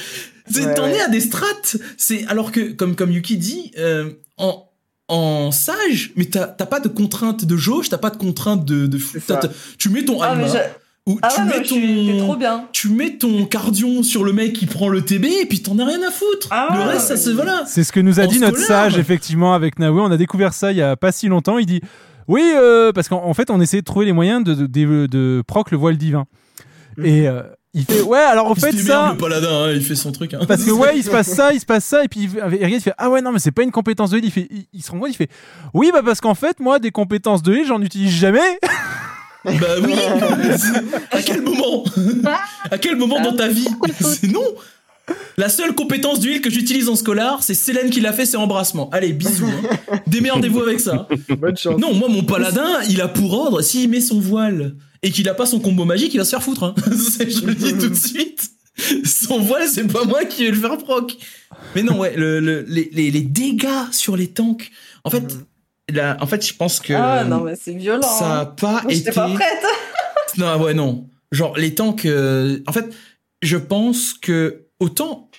Ouais, 0.55 0.75
t'en 0.75 0.85
ouais. 0.85 0.95
es 0.97 1.01
à 1.01 1.09
des 1.09 1.21
strates, 1.21 1.77
c'est, 1.97 2.25
alors 2.29 2.53
que, 2.53 2.61
comme, 2.73 2.95
comme 2.95 3.11
Yuki 3.11 3.37
dit, 3.37 3.73
euh, 3.79 4.11
en, 4.37 4.63
en 5.09 5.51
sage, 5.51 6.13
mais 6.17 6.27
t'as 6.27 6.47
t'as 6.47 6.67
pas 6.67 6.79
de 6.79 6.89
contrainte 6.89 7.45
de 7.45 7.57
jauge, 7.57 7.89
t'as 7.89 7.99
pas 7.99 8.11
de 8.11 8.17
contrainte 8.17 8.65
de, 8.65 8.87
de 8.87 8.99
t'as- 9.27 9.41
Tu 9.79 9.89
mets 9.89 10.05
ton 10.05 10.23
Ah, 10.23 10.29
Alma, 10.31 10.47
ou 11.07 11.19
Ah 11.23 11.29
tu 11.35 11.41
ouais, 11.41 11.47
mets 11.47 11.63
trop 12.19 12.33
ton, 12.35 12.39
bien. 12.39 12.65
tu 12.73 12.89
mets 12.89 13.17
ton 13.17 13.45
cardion 13.47 14.03
sur 14.03 14.25
le 14.25 14.33
mec 14.33 14.53
qui 14.55 14.67
prend 14.67 14.89
le 14.89 15.03
TB 15.03 15.25
et 15.43 15.47
puis 15.47 15.63
t'en 15.63 15.79
as 15.79 15.85
rien 15.85 16.03
à 16.03 16.11
foutre. 16.11 16.49
Ah 16.51 16.69
le 16.73 16.79
ouais, 16.81 16.85
reste, 16.95 17.07
ça 17.09 17.17
se 17.17 17.31
voilà. 17.31 17.63
C'est 17.67 17.85
ce 17.85 17.93
que 17.93 18.01
nous 18.01 18.19
a 18.21 18.25
En 18.25 18.27
dit 18.27 18.41
notre 18.41 18.59
sage, 18.59 18.99
effectivement, 18.99 19.55
avec 19.55 19.79
Naoui. 19.79 20.01
On 20.01 20.11
a 20.11 20.17
découvert 20.17 20.53
ça 20.53 20.73
il 20.73 20.79
y 20.79 20.83
a 20.83 20.97
pas 20.97 21.13
si 21.13 21.29
longtemps. 21.29 21.59
Il 21.59 21.67
dit 21.67 21.81
Oui, 22.27 22.43
euh, 22.57 22.93
parce 22.93 23.09
qu'en 23.09 23.25
en 23.25 23.35
fait, 23.35 23.51
on 23.51 23.61
essayait 23.61 23.83
de 23.83 23.87
trouver 23.87 24.07
les 24.07 24.13
moyens 24.13 24.43
de, 24.43 24.55
de, 24.55 24.67
de- 24.67 25.07
de 25.07 25.43
proc 25.47 25.71
le 25.71 25.77
voile 25.77 25.97
divin. 25.97 26.25
Et 27.05 27.29
euh, 27.29 27.43
il 27.73 27.85
fait 27.85 28.01
Ouais, 28.01 28.19
alors 28.19 28.47
en 28.51 28.55
Il 28.55 28.61
fait, 28.61 28.73
ça. 28.73 29.11
le 29.13 29.19
paladin, 29.19 29.49
hein, 29.67 29.73
il 29.73 29.83
fait 29.83 29.95
son 29.95 30.11
truc. 30.11 30.35
hein. 30.35 30.41
Parce 30.49 30.65
que 30.65 30.71
ouais, 30.73 30.97
il 30.97 31.05
se 31.05 31.11
passe 31.11 31.29
ça, 31.35 31.53
il 31.53 31.61
se 31.61 31.67
passe 31.67 31.85
ça, 31.85 32.03
et 32.03 32.09
puis 32.09 32.21
il, 32.25 32.31
il 32.35 32.41
regarde, 32.43 32.73
il 32.73 32.81
fait 32.81 32.95
ah 32.99 33.11
ouais 33.11 33.21
non 33.23 33.31
mais 33.33 33.39
c'est 33.39 33.53
pas 33.53 33.63
une 33.63 33.71
compétence 33.71 34.11
de 34.11 34.17
heal. 34.19 34.25
Il 34.25 34.31
fait, 34.33 34.49
il, 34.51 34.65
il 34.73 34.83
se 34.83 34.91
rend 34.91 34.99
compte, 34.99 35.11
il 35.11 35.15
fait 35.15 35.29
oui 35.75 35.91
bah 35.93 36.01
parce 36.05 36.21
qu'en 36.21 36.35
fait 36.35 36.59
moi 36.59 36.79
des 36.81 36.91
compétences 36.91 37.43
de 37.43 37.55
heal 37.55 37.67
j'en 37.67 37.81
utilise 37.83 38.11
jamais. 38.13 38.41
Bah 39.47 39.77
oui 39.83 39.95
À 41.11 41.23
quel 41.23 41.43
moment 41.43 41.85
À 42.71 42.79
quel 42.79 42.97
moment 42.97 43.21
dans 43.21 43.35
ta 43.35 43.49
vie 43.49 43.67
C'est 44.01 44.29
non 44.31 44.45
La 45.37 45.49
seule 45.49 45.75
compétence 45.75 46.19
du 46.21 46.31
heal 46.33 46.41
que 46.41 46.51
j'utilise 46.51 46.89
en 46.89 46.97
scolar, 46.97 47.43
c'est 47.43 47.55
Célène 47.55 47.91
qui 47.91 48.01
l'a 48.01 48.13
fait, 48.13 48.27
c'est 48.27 48.37
embrassement. 48.37 48.91
Allez, 48.91 49.13
bisous. 49.13 49.47
hein. 49.47 50.01
Démerdez-vous 50.07 50.61
avec 50.63 50.81
ça. 50.81 51.07
Bonne 51.39 51.57
chance. 51.57 51.79
Non, 51.81 51.95
moi, 51.95 52.09
mon 52.09 52.25
paladin, 52.25 52.81
il 52.89 53.01
a 53.01 53.09
pour 53.09 53.33
ordre, 53.35 53.63
s'il 53.63 53.89
met 53.89 54.01
son 54.01 54.19
voile 54.21 54.75
et 55.03 55.11
qu'il 55.11 55.29
a 55.29 55.35
pas 55.35 55.47
son 55.47 55.61
combo 55.61 55.85
magique, 55.85 56.13
il 56.15 56.19
va 56.19 56.25
se 56.25 56.31
faire 56.31 56.43
foutre. 56.43 56.65
hein. 56.65 56.75
Je 56.87 57.47
le 57.47 57.55
dis 57.55 57.73
tout 57.75 57.89
de 57.89 57.95
suite. 57.95 58.51
Son 59.05 59.39
voile, 59.41 59.69
c'est 59.69 59.87
pas 59.91 60.05
moi 60.05 60.25
qui 60.25 60.45
vais 60.45 60.51
le 60.51 60.57
faire 60.61 60.77
proc. 60.77 61.17
Mais 61.75 61.83
non, 61.83 61.99
ouais, 61.99 62.15
le, 62.17 62.41
le- 62.41 62.65
les, 62.69 62.91
les, 62.93 63.11
les 63.11 63.23
dégâts 63.23 63.69
sur 63.93 64.17
les 64.17 64.27
tanks. 64.27 64.71
En 65.05 65.11
fait, 65.11 65.23
là, 65.93 66.17
en 66.21 66.27
fait, 66.27 66.47
je 66.47 66.55
pense 66.55 66.81
que 66.81 66.93
Ah 66.93 67.25
non, 67.25 67.41
mais 67.43 67.55
c'est 67.57 67.75
violent. 67.75 68.03
ça 68.03 68.39
a 68.39 68.41
hein. 68.43 68.45
pas 68.47 68.83
Moi, 68.83 68.93
été. 68.93 68.95
J'étais 68.97 69.13
pas 69.13 69.29
prête. 69.29 69.65
Non, 70.39 70.61
ouais, 70.63 70.75
non. 70.75 71.09
Genre, 71.33 71.57
les 71.57 71.75
tanks. 71.75 72.05
euh, 72.05 72.59
En 72.67 72.73
fait, 72.73 72.87
je 73.43 73.57
pense 73.57 74.13
que 74.13 74.67
autant 74.81 75.31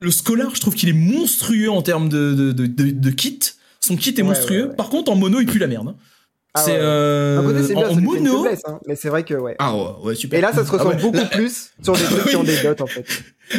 le 0.00 0.10
Scholar, 0.10 0.54
je 0.54 0.60
trouve 0.62 0.74
qu'il 0.74 0.88
est 0.88 0.94
monstrueux 0.94 1.70
en 1.70 1.82
termes 1.82 2.08
de, 2.08 2.32
de, 2.34 2.52
de, 2.52 2.66
de- 2.66 2.90
de 2.90 3.10
kit. 3.10 3.38
Son 3.80 3.96
kit 3.96 4.10
est 4.10 4.22
Ouais, 4.22 4.28
monstrueux. 4.28 4.62
ouais, 4.62 4.68
ouais. 4.70 4.76
Par 4.76 4.88
contre, 4.88 5.12
en 5.12 5.16
mono, 5.16 5.40
il 5.40 5.46
pue 5.46 5.58
la 5.58 5.66
merde. 5.66 5.88
hein. 5.88 5.96
Ah 6.54 6.62
c'est 6.64 6.72
ouais. 6.72 6.78
euh, 6.80 7.42
côté, 7.42 7.62
c'est 7.62 7.74
bien, 7.74 7.88
en, 7.90 7.94
mono. 7.96 8.42
faiblesse, 8.42 8.62
hein, 8.66 8.80
mais 8.88 8.96
c'est 8.96 9.08
vrai 9.08 9.22
que 9.24 9.34
ouais. 9.34 9.54
Ah 9.60 9.76
ouais, 9.76 9.84
ouais, 10.02 10.14
super. 10.16 10.38
Et 10.38 10.42
là, 10.42 10.52
ça 10.52 10.64
se 10.64 10.70
Ah 10.70 10.72
ressent 10.72 10.88
ouais. 10.88 10.96
beaucoup 10.96 11.16
La- 11.16 11.26
plus 11.26 11.70
sur 11.82 11.92
des 11.92 12.02
trucs 12.02 12.28
qui 12.28 12.36
ont 12.36 12.42
des 12.42 12.56
dots 12.62 12.82
en 12.82 12.86
fait. 12.86 13.04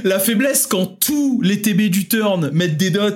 La 0.04 0.20
faiblesse 0.20 0.68
quand 0.68 0.86
tous 0.86 1.42
les 1.42 1.62
TB 1.62 1.90
du 1.90 2.08
turn 2.08 2.50
mettent 2.54 2.78
des 2.78 2.90
dots 2.92 3.10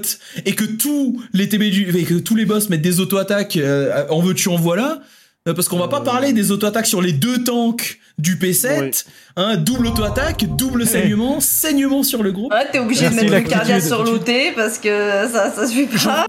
et 0.46 0.54
que 0.56 0.66
tous 0.66 1.22
les 1.34 1.48
TB 1.50 1.64
du, 1.72 1.98
et 1.98 2.04
que 2.04 2.16
tous 2.16 2.36
les 2.36 2.46
boss 2.46 2.70
mettent 2.70 2.82
des 2.82 3.00
auto-attaques, 3.00 3.58
euh, 3.58 4.06
en 4.10 4.20
veux-tu 4.22 4.50
en 4.50 4.58
voilà. 4.58 5.02
euh, 5.48 5.54
Parce 5.54 5.68
qu'on 5.70 5.78
va 5.80 5.88
pas 5.88 6.02
parler 6.02 6.34
des 6.34 6.52
auto-attaques 6.52 6.88
sur 6.88 7.02
les 7.02 7.14
deux 7.14 7.44
tanks 7.44 8.00
du 8.18 8.36
P7, 8.38 8.80
Oui. 8.80 8.92
hein, 9.36 9.58
double 9.58 9.88
auto-attaque, 9.88 10.46
double 10.58 10.86
saignement, 10.86 11.40
saignement 11.40 12.04
sur 12.04 12.24
le 12.24 12.32
groupe. 12.32 12.52
Ouais, 12.54 12.66
t'es 12.72 12.80
obligé 12.80 13.02
Merci, 13.10 13.26
de 13.26 13.32
mettre 13.32 13.44
le 13.44 13.50
cardia 13.50 13.82
sur 13.82 14.04
l'OT 14.04 14.30
parce 14.56 14.78
que 14.78 14.90
ça, 15.32 15.52
ça 15.56 15.68
suit 15.68 15.88
pas. 15.88 16.26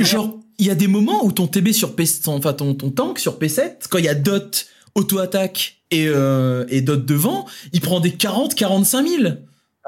Genre, 0.00 0.38
il 0.58 0.66
y 0.66 0.70
a 0.70 0.74
des 0.74 0.86
moments 0.88 1.24
où 1.24 1.32
ton 1.32 1.46
TB 1.46 1.72
sur 1.72 1.94
P, 1.94 2.04
ton- 2.24 2.34
enfin 2.36 2.52
ton, 2.52 2.74
ton 2.74 2.90
tank 2.90 3.18
sur 3.18 3.38
P7, 3.38 3.86
quand 3.88 3.98
il 3.98 4.04
y 4.04 4.08
a 4.08 4.14
dot, 4.14 4.66
auto-attaque 4.94 5.76
et, 5.90 6.06
euh, 6.08 6.64
et 6.68 6.80
dot 6.80 7.04
devant, 7.04 7.46
il 7.72 7.80
prend 7.80 8.00
des 8.00 8.12
40, 8.12 8.54
45 8.54 9.06
000. 9.08 9.22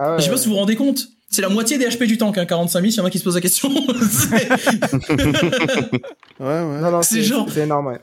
Ah 0.03 0.13
ouais, 0.13 0.19
Je 0.19 0.23
sais 0.23 0.29
pas 0.29 0.35
ouais. 0.37 0.41
si 0.41 0.47
vous 0.49 0.55
vous 0.55 0.59
rendez 0.61 0.77
compte. 0.77 1.09
C'est 1.29 1.43
la 1.43 1.49
moitié 1.49 1.79
des 1.79 1.85
HP 1.87 2.07
du 2.07 2.19
tank, 2.19 2.37
hein, 2.39 2.45
45 2.47 2.81
000, 2.81 2.91
s'il 2.91 2.99
y 2.99 3.01
en 3.03 3.05
a 3.07 3.11
qui 3.11 3.19
se 3.21 3.25
posent 3.25 3.37
la 3.37 3.41
question. 3.41 3.71
C'est- 4.11 4.49
Ouais, 6.41 6.47
ouais. 6.47 6.81
Non, 6.81 6.91
non, 6.91 7.03
C'est 7.03 7.17
c'est 7.17 7.23
genre- 7.23 7.49
C'est 7.51 7.61
énorme, 7.63 7.87
ouais. 7.89 8.01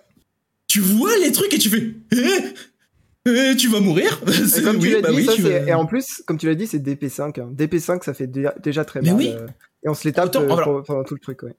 tu 0.67 0.79
vois 0.79 1.17
les 1.17 1.31
trucs 1.31 1.53
et 1.53 1.57
tu 1.57 1.69
fais, 1.69 1.91
eh, 2.13 3.29
eh, 3.51 3.55
tu 3.57 3.67
vas 3.67 3.79
mourir. 3.81 4.21
Et 4.27 4.31
C'est- 4.47 4.61
comme 4.61 4.79
tu 4.79 4.87
oui, 4.87 4.93
l'as 4.93 5.01
bah 5.01 5.09
dit, 5.11 5.17
oui, 5.17 5.25
ça, 5.25 5.33
tu 5.35 5.45
et 5.47 5.73
en 5.73 5.85
plus, 5.85 6.21
comme 6.25 6.37
tu 6.37 6.45
l'as 6.47 6.55
dit, 6.55 6.67
c'est 6.67 6.79
DP5. 6.79 7.39
Hein. 7.41 7.49
DP5, 7.53 8.03
ça 8.05 8.13
fait 8.13 8.27
déjà, 8.27 8.53
déjà 8.63 8.85
très 8.85 9.01
Mais 9.01 9.09
mal. 9.09 9.17
oui. 9.17 9.29
euh, 9.33 9.47
et 9.85 9.89
on 9.89 9.93
se 9.93 10.05
les 10.07 10.13
tape 10.13 10.27
Autant- 10.27 10.41
euh, 10.43 10.45
alors- 10.45 10.63
pour- 10.63 10.83
pendant 10.83 11.03
tout 11.03 11.15
le 11.15 11.19
truc, 11.19 11.43
ouais. 11.43 11.53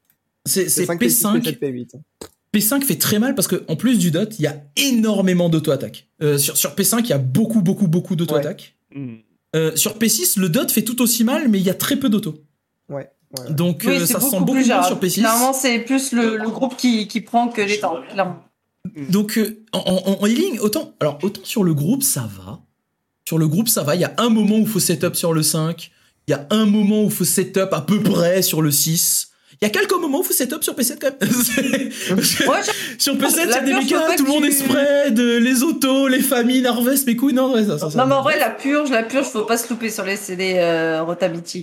c'est 0.46 0.68
c'est 0.70 0.84
P5, 0.86 0.98
P5. 0.98 1.42
P7, 1.42 1.58
P8. 1.58 1.90
P5 2.54 2.82
fait 2.82 2.96
très 2.96 3.18
mal 3.18 3.34
parce 3.34 3.46
que 3.48 3.62
en 3.68 3.76
plus 3.76 3.98
du 3.98 4.10
dot, 4.10 4.38
il 4.38 4.42
y 4.42 4.46
a 4.46 4.56
énormément 4.76 5.50
d'auto-attaque. 5.50 6.08
Euh, 6.22 6.38
sur, 6.38 6.56
sur 6.56 6.74
P5, 6.74 7.00
il 7.00 7.08
y 7.08 7.12
a 7.12 7.18
beaucoup, 7.18 7.60
beaucoup, 7.60 7.88
beaucoup 7.88 8.16
d'auto-attaque. 8.16 8.74
Euh, 9.56 9.74
sur 9.76 9.98
P6, 9.98 10.38
le 10.38 10.48
dot 10.48 10.70
fait 10.70 10.82
tout 10.82 11.00
aussi 11.00 11.24
mal, 11.24 11.48
mais 11.48 11.58
il 11.58 11.64
y 11.64 11.70
a 11.70 11.74
très 11.74 11.96
peu 11.96 12.08
d'auto. 12.08 12.44
Ouais. 12.88 13.08
ouais. 13.38 13.52
Donc 13.52 13.82
Oui, 13.86 13.96
euh, 13.96 14.00
c'est 14.00 14.14
ça 14.14 14.20
se 14.20 14.28
sent 14.30 14.40
beaucoup 14.40 14.52
plus 14.52 14.68
moins 14.68 14.82
sur 14.82 14.98
P6. 15.00 15.10
Finalement, 15.14 15.52
c'est 15.52 15.78
plus 15.80 16.12
le, 16.12 16.36
le 16.36 16.48
groupe 16.50 16.76
qui, 16.76 17.08
qui 17.08 17.20
prend 17.20 17.48
que 17.48 17.62
les 17.62 17.80
temps, 17.80 17.96
clairement. 18.10 18.44
Donc 19.10 19.38
euh, 19.38 19.64
en, 19.72 19.80
en, 19.80 20.22
en 20.22 20.26
healing, 20.26 20.58
autant, 20.60 20.94
alors 21.00 21.18
autant 21.22 21.42
sur 21.44 21.64
le 21.64 21.74
groupe 21.74 22.02
ça 22.02 22.28
va. 22.38 22.60
Sur 23.26 23.38
le 23.38 23.46
groupe 23.48 23.68
ça 23.68 23.82
va. 23.82 23.94
Il 23.94 24.00
y 24.00 24.04
a 24.04 24.14
un 24.18 24.28
moment 24.30 24.56
où 24.56 24.60
il 24.62 24.66
faut 24.66 24.80
setup 24.80 25.14
sur 25.14 25.32
le 25.32 25.42
5. 25.42 25.90
Il 26.26 26.30
y 26.30 26.34
a 26.34 26.46
un 26.50 26.66
moment 26.66 27.02
où 27.02 27.06
il 27.06 27.10
faut 27.10 27.24
setup 27.24 27.72
à 27.72 27.80
peu 27.80 28.02
près 28.02 28.42
sur 28.42 28.62
le 28.62 28.70
6. 28.70 29.27
Il 29.60 29.64
y 29.64 29.66
a 29.66 29.70
quelques 29.70 29.92
moments 29.94 30.20
où 30.20 30.22
faut 30.22 30.32
setup 30.32 30.62
sur 30.62 30.74
P7 30.74 30.98
quand 31.00 31.10
même. 31.20 31.30
sur 32.98 33.16
P7 33.16 33.44
il 33.44 33.50
y 33.50 33.52
a 33.52 33.60
des 33.60 33.74
mécas, 33.74 34.16
tout 34.16 34.24
le 34.24 34.30
monde 34.30 34.42
tu- 34.44 34.48
est 34.50 34.52
spread, 34.52 35.18
les 35.18 35.62
autos, 35.64 36.06
les 36.06 36.20
familles, 36.20 36.64
Harvest, 36.66 37.06
mes 37.08 37.16
couilles, 37.16 37.34
non, 37.34 37.52
ouais, 37.54 37.64
ça, 37.64 37.76
ça, 37.78 37.90
ça- 37.90 37.98
Non, 37.98 38.06
mais 38.06 38.14
en 38.14 38.22
vrai, 38.22 38.38
la 38.38 38.50
purge, 38.50 38.90
la 38.90 39.02
purge, 39.02 39.26
faut 39.26 39.42
pas 39.42 39.56
se 39.58 39.68
louper 39.68 39.90
sur 39.90 40.04
les 40.04 40.16
CD 40.16 40.54
euh. 40.58 41.00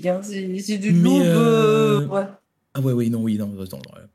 Hein. 0.07 0.21
C'est 0.23 0.77
du 0.77 0.91
loup. 0.91 1.21
euh, 1.21 2.05
ouais. 2.07 2.23
Ah 2.73 2.81
ouais, 2.81 2.91
oui, 2.91 3.09
non, 3.09 3.19
oui, 3.21 3.37
non. 3.37 3.49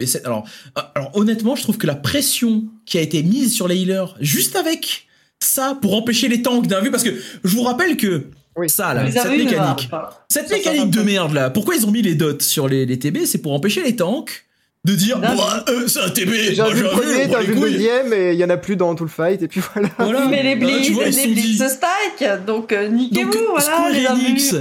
c'est- 0.06 0.26
alors, 0.26 0.46
euh, 0.76 0.82
alors, 0.94 1.16
honnêtement, 1.16 1.56
je 1.56 1.62
trouve 1.62 1.78
que 1.78 1.86
la 1.86 1.94
pression 1.94 2.64
qui 2.84 2.98
a 2.98 3.00
été 3.00 3.22
mise 3.22 3.54
sur 3.54 3.66
les 3.66 3.76
healers, 3.76 4.14
juste 4.20 4.56
avec 4.56 5.06
ça, 5.42 5.78
pour 5.80 5.96
empêcher 5.96 6.28
les 6.28 6.42
tanks 6.42 6.66
d'un 6.66 6.82
vu, 6.82 6.90
parce 6.90 7.02
que 7.02 7.10
je 7.44 7.56
vous 7.56 7.62
rappelle 7.62 7.96
que 7.96 8.24
ça, 8.66 8.94
là, 8.94 9.10
cette 9.10 9.30
mécanique, 9.30 9.88
cette 10.28 10.48
Ça, 10.48 10.56
mécanique 10.56 10.90
de 10.90 11.02
merde 11.02 11.32
là, 11.32 11.50
pourquoi 11.50 11.74
ils 11.76 11.86
ont 11.86 11.90
mis 11.90 12.02
les 12.02 12.14
dots 12.14 12.38
sur 12.40 12.68
les, 12.68 12.86
les 12.86 12.98
TB 12.98 13.24
C'est 13.24 13.38
pour 13.38 13.52
empêcher 13.52 13.82
les 13.82 13.96
tanks 13.96 14.44
de 14.84 14.94
dire, 14.94 15.18
Bah, 15.18 15.64
euh, 15.68 15.86
c'est 15.88 16.00
un 16.00 16.08
TB, 16.08 16.30
J'ai 16.30 16.72
vu 16.72 16.82
le 16.82 16.88
premier, 16.88 17.28
t'as 17.28 17.42
vu 17.42 17.54
le 17.54 17.60
deuxième, 17.60 18.12
et 18.12 18.32
il 18.32 18.38
y 18.38 18.44
en 18.44 18.50
a 18.50 18.56
plus 18.56 18.76
dans 18.76 18.94
tout 18.94 19.04
le 19.04 19.10
fight, 19.10 19.42
et 19.42 19.48
puis 19.48 19.60
voilà. 19.72 19.88
Voilà. 19.98 20.26
Mais 20.26 20.42
les 20.42 20.52
Ah, 20.52 20.54
blitz, 20.56 21.16
les 21.16 21.26
blitz 21.26 21.58
se 21.58 21.68
stack, 21.68 22.44
donc 22.46 22.72
euh, 22.72 22.88
niquez-vous, 22.88 23.30
voilà. 23.50 23.60
Square 23.60 24.16
Enix. 24.16 24.54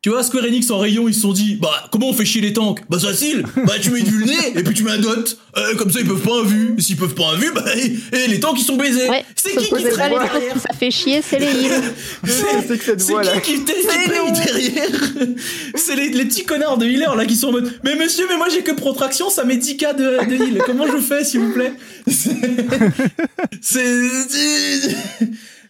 Tu 0.00 0.10
vois, 0.10 0.22
Square 0.22 0.44
Enix 0.44 0.70
en 0.70 0.78
rayon, 0.78 1.08
ils 1.08 1.14
se 1.14 1.22
sont 1.22 1.32
dit, 1.32 1.56
bah, 1.60 1.88
comment 1.90 2.08
on 2.10 2.12
fait 2.12 2.24
chier 2.24 2.40
les 2.40 2.52
tanks? 2.52 2.82
Bah, 2.88 2.98
c'est 3.00 3.08
facile, 3.08 3.42
bah, 3.66 3.72
tu 3.82 3.90
mets 3.90 4.02
du 4.02 4.24
nez, 4.24 4.52
et 4.56 4.62
puis 4.62 4.72
tu 4.74 4.84
mets 4.84 4.92
un 4.92 4.98
dot, 4.98 5.36
Euh, 5.56 5.74
comme 5.74 5.90
ça 5.90 5.98
ils 6.00 6.06
peuvent 6.06 6.20
pas 6.22 6.38
un 6.40 6.44
vu, 6.44 6.76
s'ils 6.78 6.96
peuvent 6.96 7.14
pas 7.16 7.32
un 7.32 7.36
vu, 7.36 7.50
bah, 7.52 7.64
et, 7.76 8.28
les 8.28 8.38
tanks 8.38 8.60
ils 8.60 8.64
sont 8.64 8.76
baisés. 8.76 9.08
c'est 9.34 9.56
qui 9.56 9.64
qui 9.66 9.82
traîne 9.90 10.12
derrière? 10.12 10.54
ça 10.60 10.72
fait 10.78 10.92
chier, 10.92 11.20
c'est 11.20 11.40
les 11.40 11.46
heals. 11.64 11.82
C'est 12.24 12.78
qui 12.78 12.84
qui, 13.42 13.64
t- 13.64 13.72
qui 13.72 13.86
paye 14.08 14.32
derrière? 14.32 15.00
C'est 15.74 15.96
les, 15.96 16.10
les 16.10 16.24
petits 16.26 16.44
connards 16.44 16.78
de 16.78 16.86
healer 16.86 17.16
là 17.16 17.26
qui 17.26 17.34
sont 17.34 17.48
en 17.48 17.52
mode 17.52 17.72
Mais 17.82 17.96
monsieur, 17.96 18.26
mais 18.28 18.36
moi 18.36 18.46
j'ai 18.48 18.62
que 18.62 18.70
protraction, 18.72 19.30
ça 19.30 19.42
met 19.44 19.56
10k 19.56 19.96
de, 19.96 20.30
de 20.30 20.44
heal. 20.44 20.62
Comment 20.64 20.86
je 20.86 20.98
fais 20.98 21.24
s'il 21.24 21.40
vous 21.40 21.52
plaît? 21.52 21.72
C'est. 23.60 23.82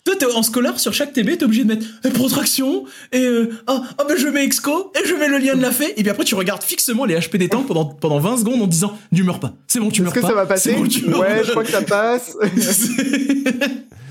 Toi, 0.08 0.16
t'es 0.16 0.24
en 0.24 0.42
scolaire 0.42 0.80
sur 0.80 0.94
chaque 0.94 1.12
TB, 1.12 1.36
t'es 1.36 1.44
obligé 1.44 1.64
de 1.64 1.68
mettre 1.68 1.84
euh, 2.06 2.10
protraction 2.10 2.84
et 3.12 3.26
euh, 3.26 3.50
ah, 3.66 3.82
ah 3.98 4.04
ben 4.08 4.16
je 4.16 4.26
mets 4.28 4.42
exco 4.42 4.90
et 4.98 5.06
je 5.06 5.12
mets 5.12 5.28
le 5.28 5.36
lien 5.36 5.54
de 5.54 5.60
la 5.60 5.70
fée 5.70 5.92
et 5.98 6.02
puis 6.02 6.08
après 6.08 6.24
tu 6.24 6.34
regardes 6.34 6.62
fixement 6.62 7.04
les 7.04 7.14
HP 7.14 7.36
des 7.36 7.50
tanks 7.50 7.66
pendant, 7.66 7.84
pendant 7.84 8.18
20 8.18 8.38
secondes 8.38 8.62
en 8.62 8.66
disant 8.66 8.96
tu 9.14 9.22
meurs 9.22 9.38
pas, 9.38 9.52
c'est 9.66 9.80
bon 9.80 9.90
tu 9.90 10.00
meurs 10.00 10.12
Est-ce 10.12 10.20
que 10.20 10.22
pas. 10.22 10.28
ça 10.28 10.34
va 10.34 10.46
passer 10.46 10.72
bon, 10.72 11.18
Ouais, 11.18 11.40
pas. 11.40 11.42
je 11.42 11.50
crois 11.50 11.62
que 11.62 11.70
ça 11.70 11.82
passe. 11.82 12.34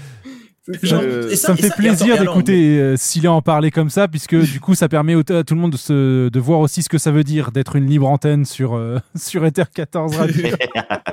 Genre, 0.84 1.02
Euh, 1.02 1.30
et 1.30 1.36
ça, 1.36 1.54
me 1.54 1.58
fait 1.58 1.68
et 1.68 1.72
plaisir 1.72 2.20
d'écouter 2.20 2.80
euh, 2.80 3.28
en 3.28 3.42
parler 3.42 3.72
comme 3.72 3.90
ça, 3.90 4.08
puisque 4.08 4.36
du 4.52 4.60
coup, 4.60 4.76
ça 4.76 4.90
permet 4.90 5.14
à 5.16 5.44
tout 5.44 5.56
le 5.56 5.62
monde 5.62 5.72
de, 5.72 5.78
se, 5.78 6.30
de 6.30 6.40
voir 6.40 6.60
aussi 6.60 6.84
ce 6.84 6.90
que 6.90 6.98
ça 6.98 7.12
veut 7.12 7.24
dire 7.24 7.52
d'être 7.52 7.76
une 7.76 7.88
libre 7.88 8.08
antenne 8.08 8.46
sur, 8.46 8.76
euh, 8.76 9.00
sur 9.16 9.46
Ether 9.46 9.64
14 9.74 10.16
Radio. 10.16 10.48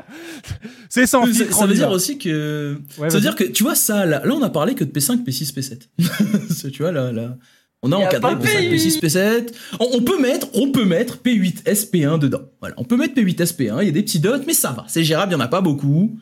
C'est 0.88 1.06
sans 1.06 1.26
ça, 1.26 1.32
filtre. 1.32 1.56
ça 1.56 1.66
veut 1.66 1.74
dire 1.74 1.90
aussi 1.90 2.18
que 2.18 2.78
Ouais, 2.98 3.10
ça 3.10 3.16
veut 3.16 3.20
dire 3.22 3.34
que 3.34 3.44
tu 3.44 3.64
vois 3.64 3.74
ça 3.74 4.06
là, 4.06 4.22
là 4.24 4.32
on 4.32 4.42
a 4.42 4.50
parlé 4.50 4.74
que 4.74 4.84
de 4.84 4.90
P5 4.92 5.24
P6 5.24 5.52
P7 5.52 6.70
tu 6.70 6.82
vois 6.82 6.92
là 6.92 7.10
là 7.10 7.36
on 7.82 7.90
a 7.90 7.96
encadré 7.96 8.36
pas 8.36 8.44
P5 8.44 8.70
P6 8.72 9.00
P7 9.00 9.48
on, 9.80 9.88
on 9.94 10.02
peut 10.02 10.20
mettre 10.20 10.46
on 10.54 10.70
peut 10.70 10.84
mettre 10.84 11.16
P8 11.16 11.64
SP1 11.64 12.20
dedans. 12.20 12.42
Voilà. 12.60 12.76
On 12.78 12.84
peut 12.84 12.96
mettre 12.96 13.14
P8 13.14 13.36
SP1 13.38 13.78
il 13.82 13.86
y 13.86 13.88
a 13.88 13.92
des 13.92 14.02
petits 14.02 14.20
dots 14.20 14.38
mais 14.46 14.54
ça 14.54 14.70
va 14.70 14.84
c'est 14.86 15.02
gérable 15.02 15.32
il 15.32 15.34
y 15.34 15.38
en 15.38 15.40
a 15.40 15.48
pas 15.48 15.60
beaucoup. 15.62 16.16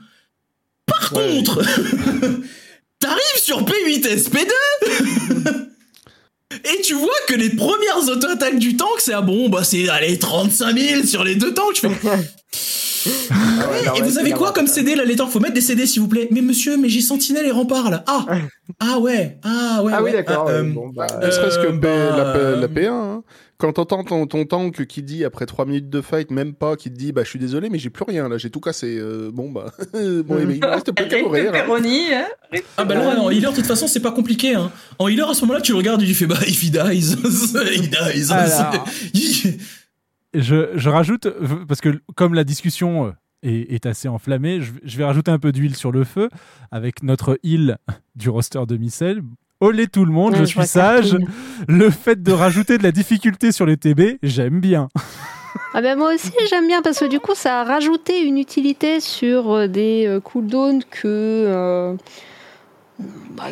Par 0.87 1.11
contre 1.11 1.63
t'arrives 3.03 3.39
sur 3.43 3.63
P8 3.63 4.07
SP2 4.17 4.51
Et 6.65 6.83
tu 6.83 6.95
vois 6.95 7.09
que 7.29 7.35
les 7.35 7.51
premières 7.51 8.07
auto-attaques 8.09 8.59
du 8.59 8.77
tank, 8.77 8.91
c'est 8.99 9.15
ah 9.15 9.23
bon, 9.23 9.49
bah 9.49 9.65
c'est 9.65 9.89
allez 9.89 10.19
35 10.19 10.77
000 10.79 11.03
sur 11.05 11.25
les 11.25 11.35
deux 11.35 11.55
tanks. 11.55 11.77
Je 11.83 11.89
fais. 11.89 11.89
Ouais, 13.05 13.99
et 13.99 14.03
vous 14.03 14.19
avez 14.19 14.31
quoi 14.31 14.53
comme 14.53 14.69
CD 14.69 14.95
là 14.95 15.05
les 15.05 15.17
tanks 15.17 15.31
Faut 15.31 15.41
mettre 15.41 15.55
des 15.55 15.61
CD 15.61 15.87
s'il 15.87 16.03
vous 16.03 16.07
plaît. 16.09 16.29
Mais 16.31 16.41
monsieur, 16.41 16.77
mais 16.77 16.89
j'ai 16.89 17.01
Sentinelle 17.01 17.47
et 17.47 17.51
Rempart 17.51 17.91
là. 17.91 18.05
Ah 18.07 18.25
Ah 18.79 18.99
ouais 19.01 19.39
Ah 19.43 19.83
ouais 19.83 19.93
Ah 19.93 20.03
oui, 20.05 20.13
d'accord, 20.13 20.45
ah, 20.49 20.53
euh, 20.53 20.63
bon, 20.63 20.89
bah, 20.95 21.09
Ne 21.21 21.29
serait-ce 21.33 21.59
que 21.59 21.67
euh, 21.67 21.73
bah, 21.73 21.89
la, 22.17 22.33
P- 22.33 22.39
la 22.39 22.67
euh, 22.67 22.69
P1, 22.69 22.89
hein. 22.91 23.23
Quand 23.63 23.75
t'entends 23.75 24.03
ton, 24.03 24.27
ton 24.27 24.45
tank 24.45 24.87
qui 24.87 25.05
dit 25.05 25.25
après 25.25 25.47
3 25.47 25.67
minutes 25.67 25.89
de 25.89 26.01
fight, 26.01 26.33
même 26.33 26.53
pas, 26.53 26.75
qui 26.75 26.91
te 26.91 26.97
dit 26.99 27.13
bah 27.13 27.23
je 27.23 27.29
suis 27.29 27.39
désolé 27.39 27.71
mais 27.71 27.79
j'ai 27.79 27.91
plus 27.91 28.03
rien 28.05 28.29
là, 28.29 28.37
j'ai 28.37 28.51
tout 28.51 28.59
cassé. 28.59 28.99
Euh, 28.99 29.31
bon 29.33 29.53
bah 29.53 29.73
bon 29.95 30.37
il 30.41 30.59
me 30.61 30.67
reste 30.67 30.91
plus 30.91 31.07
qu'à 31.07 31.23
mourir. 31.23 31.53
hein. 32.13 32.25
hein. 32.53 32.59
Ah 32.77 32.85
bah 32.85 32.97
là, 32.97 33.21
en 33.21 33.31
healer, 33.31 33.51
de 33.53 33.55
toute 33.55 33.67
façon, 33.67 33.87
c'est 33.87 34.01
pas 34.03 34.11
compliqué. 34.11 34.57
Hein. 34.57 34.73
En 34.99 35.07
healer, 35.07 35.29
à 35.31 35.35
ce 35.35 35.43
moment-là, 35.43 35.61
tu 35.61 35.71
le 35.71 35.79
regardes 35.79 36.03
et 36.03 36.07
tu 36.07 36.15
fais 36.15 36.27
bah, 36.27 36.41
if 36.45 36.61
he 36.65 36.71
dies, 36.73 37.15
he 37.77 37.89
dies. 37.89 38.33
Alors. 38.33 38.85
Je, 40.35 40.71
je 40.75 40.89
rajoute, 40.89 41.29
parce 41.69 41.81
que 41.81 42.01
comme 42.17 42.35
la 42.35 42.43
discussion 42.43 43.07
euh, 43.07 43.11
est, 43.45 43.75
est 43.75 43.87
assez 43.87 44.09
enflammée, 44.09 44.61
je, 44.61 44.73
je 44.83 44.99
vais 44.99 45.05
rajouter 45.05 45.31
un 45.31 45.39
peu 45.39 45.53
d'huile 45.53 45.77
sur 45.77 45.93
le 45.93 46.03
feu 46.05 46.31
avec 46.73 47.03
notre 47.05 47.39
île 47.45 47.77
du 48.17 48.29
roster 48.29 48.63
de 48.67 48.77
Micelle. 48.77 49.23
Olé 49.63 49.87
tout 49.87 50.05
le 50.05 50.11
monde, 50.13 50.33
Ouais, 50.33 50.41
je 50.41 50.45
je 50.45 50.59
suis 50.59 50.67
sage. 50.67 51.11
cartoon. 51.13 51.27
Le 51.69 51.91
fait 51.91 52.21
de 52.23 52.33
rajouter 52.33 52.79
de 52.79 52.83
la 52.83 52.91
difficulté 52.91 53.53
sur 53.53 53.65
les 53.65 53.77
TB, 53.77 54.19
j'aime 54.23 54.61
bien. 54.61 54.89
Ah 55.75 55.81
ben 55.83 55.97
moi 55.99 56.15
aussi 56.15 56.33
j'aime 56.49 56.67
bien 56.67 56.81
parce 56.83 56.99
que 56.99 57.05
du 57.07 57.19
coup 57.21 57.35
ça 57.35 57.61
a 57.61 57.65
rajouté 57.65 58.21
une 58.23 58.37
utilité 58.39 59.01
sur 59.01 59.53
euh, 59.53 59.67
des 59.69 60.07
euh, 60.07 60.19
cooldowns 60.21 60.83
que 60.91 61.03
euh, 61.07 61.95
bah, 63.37 63.45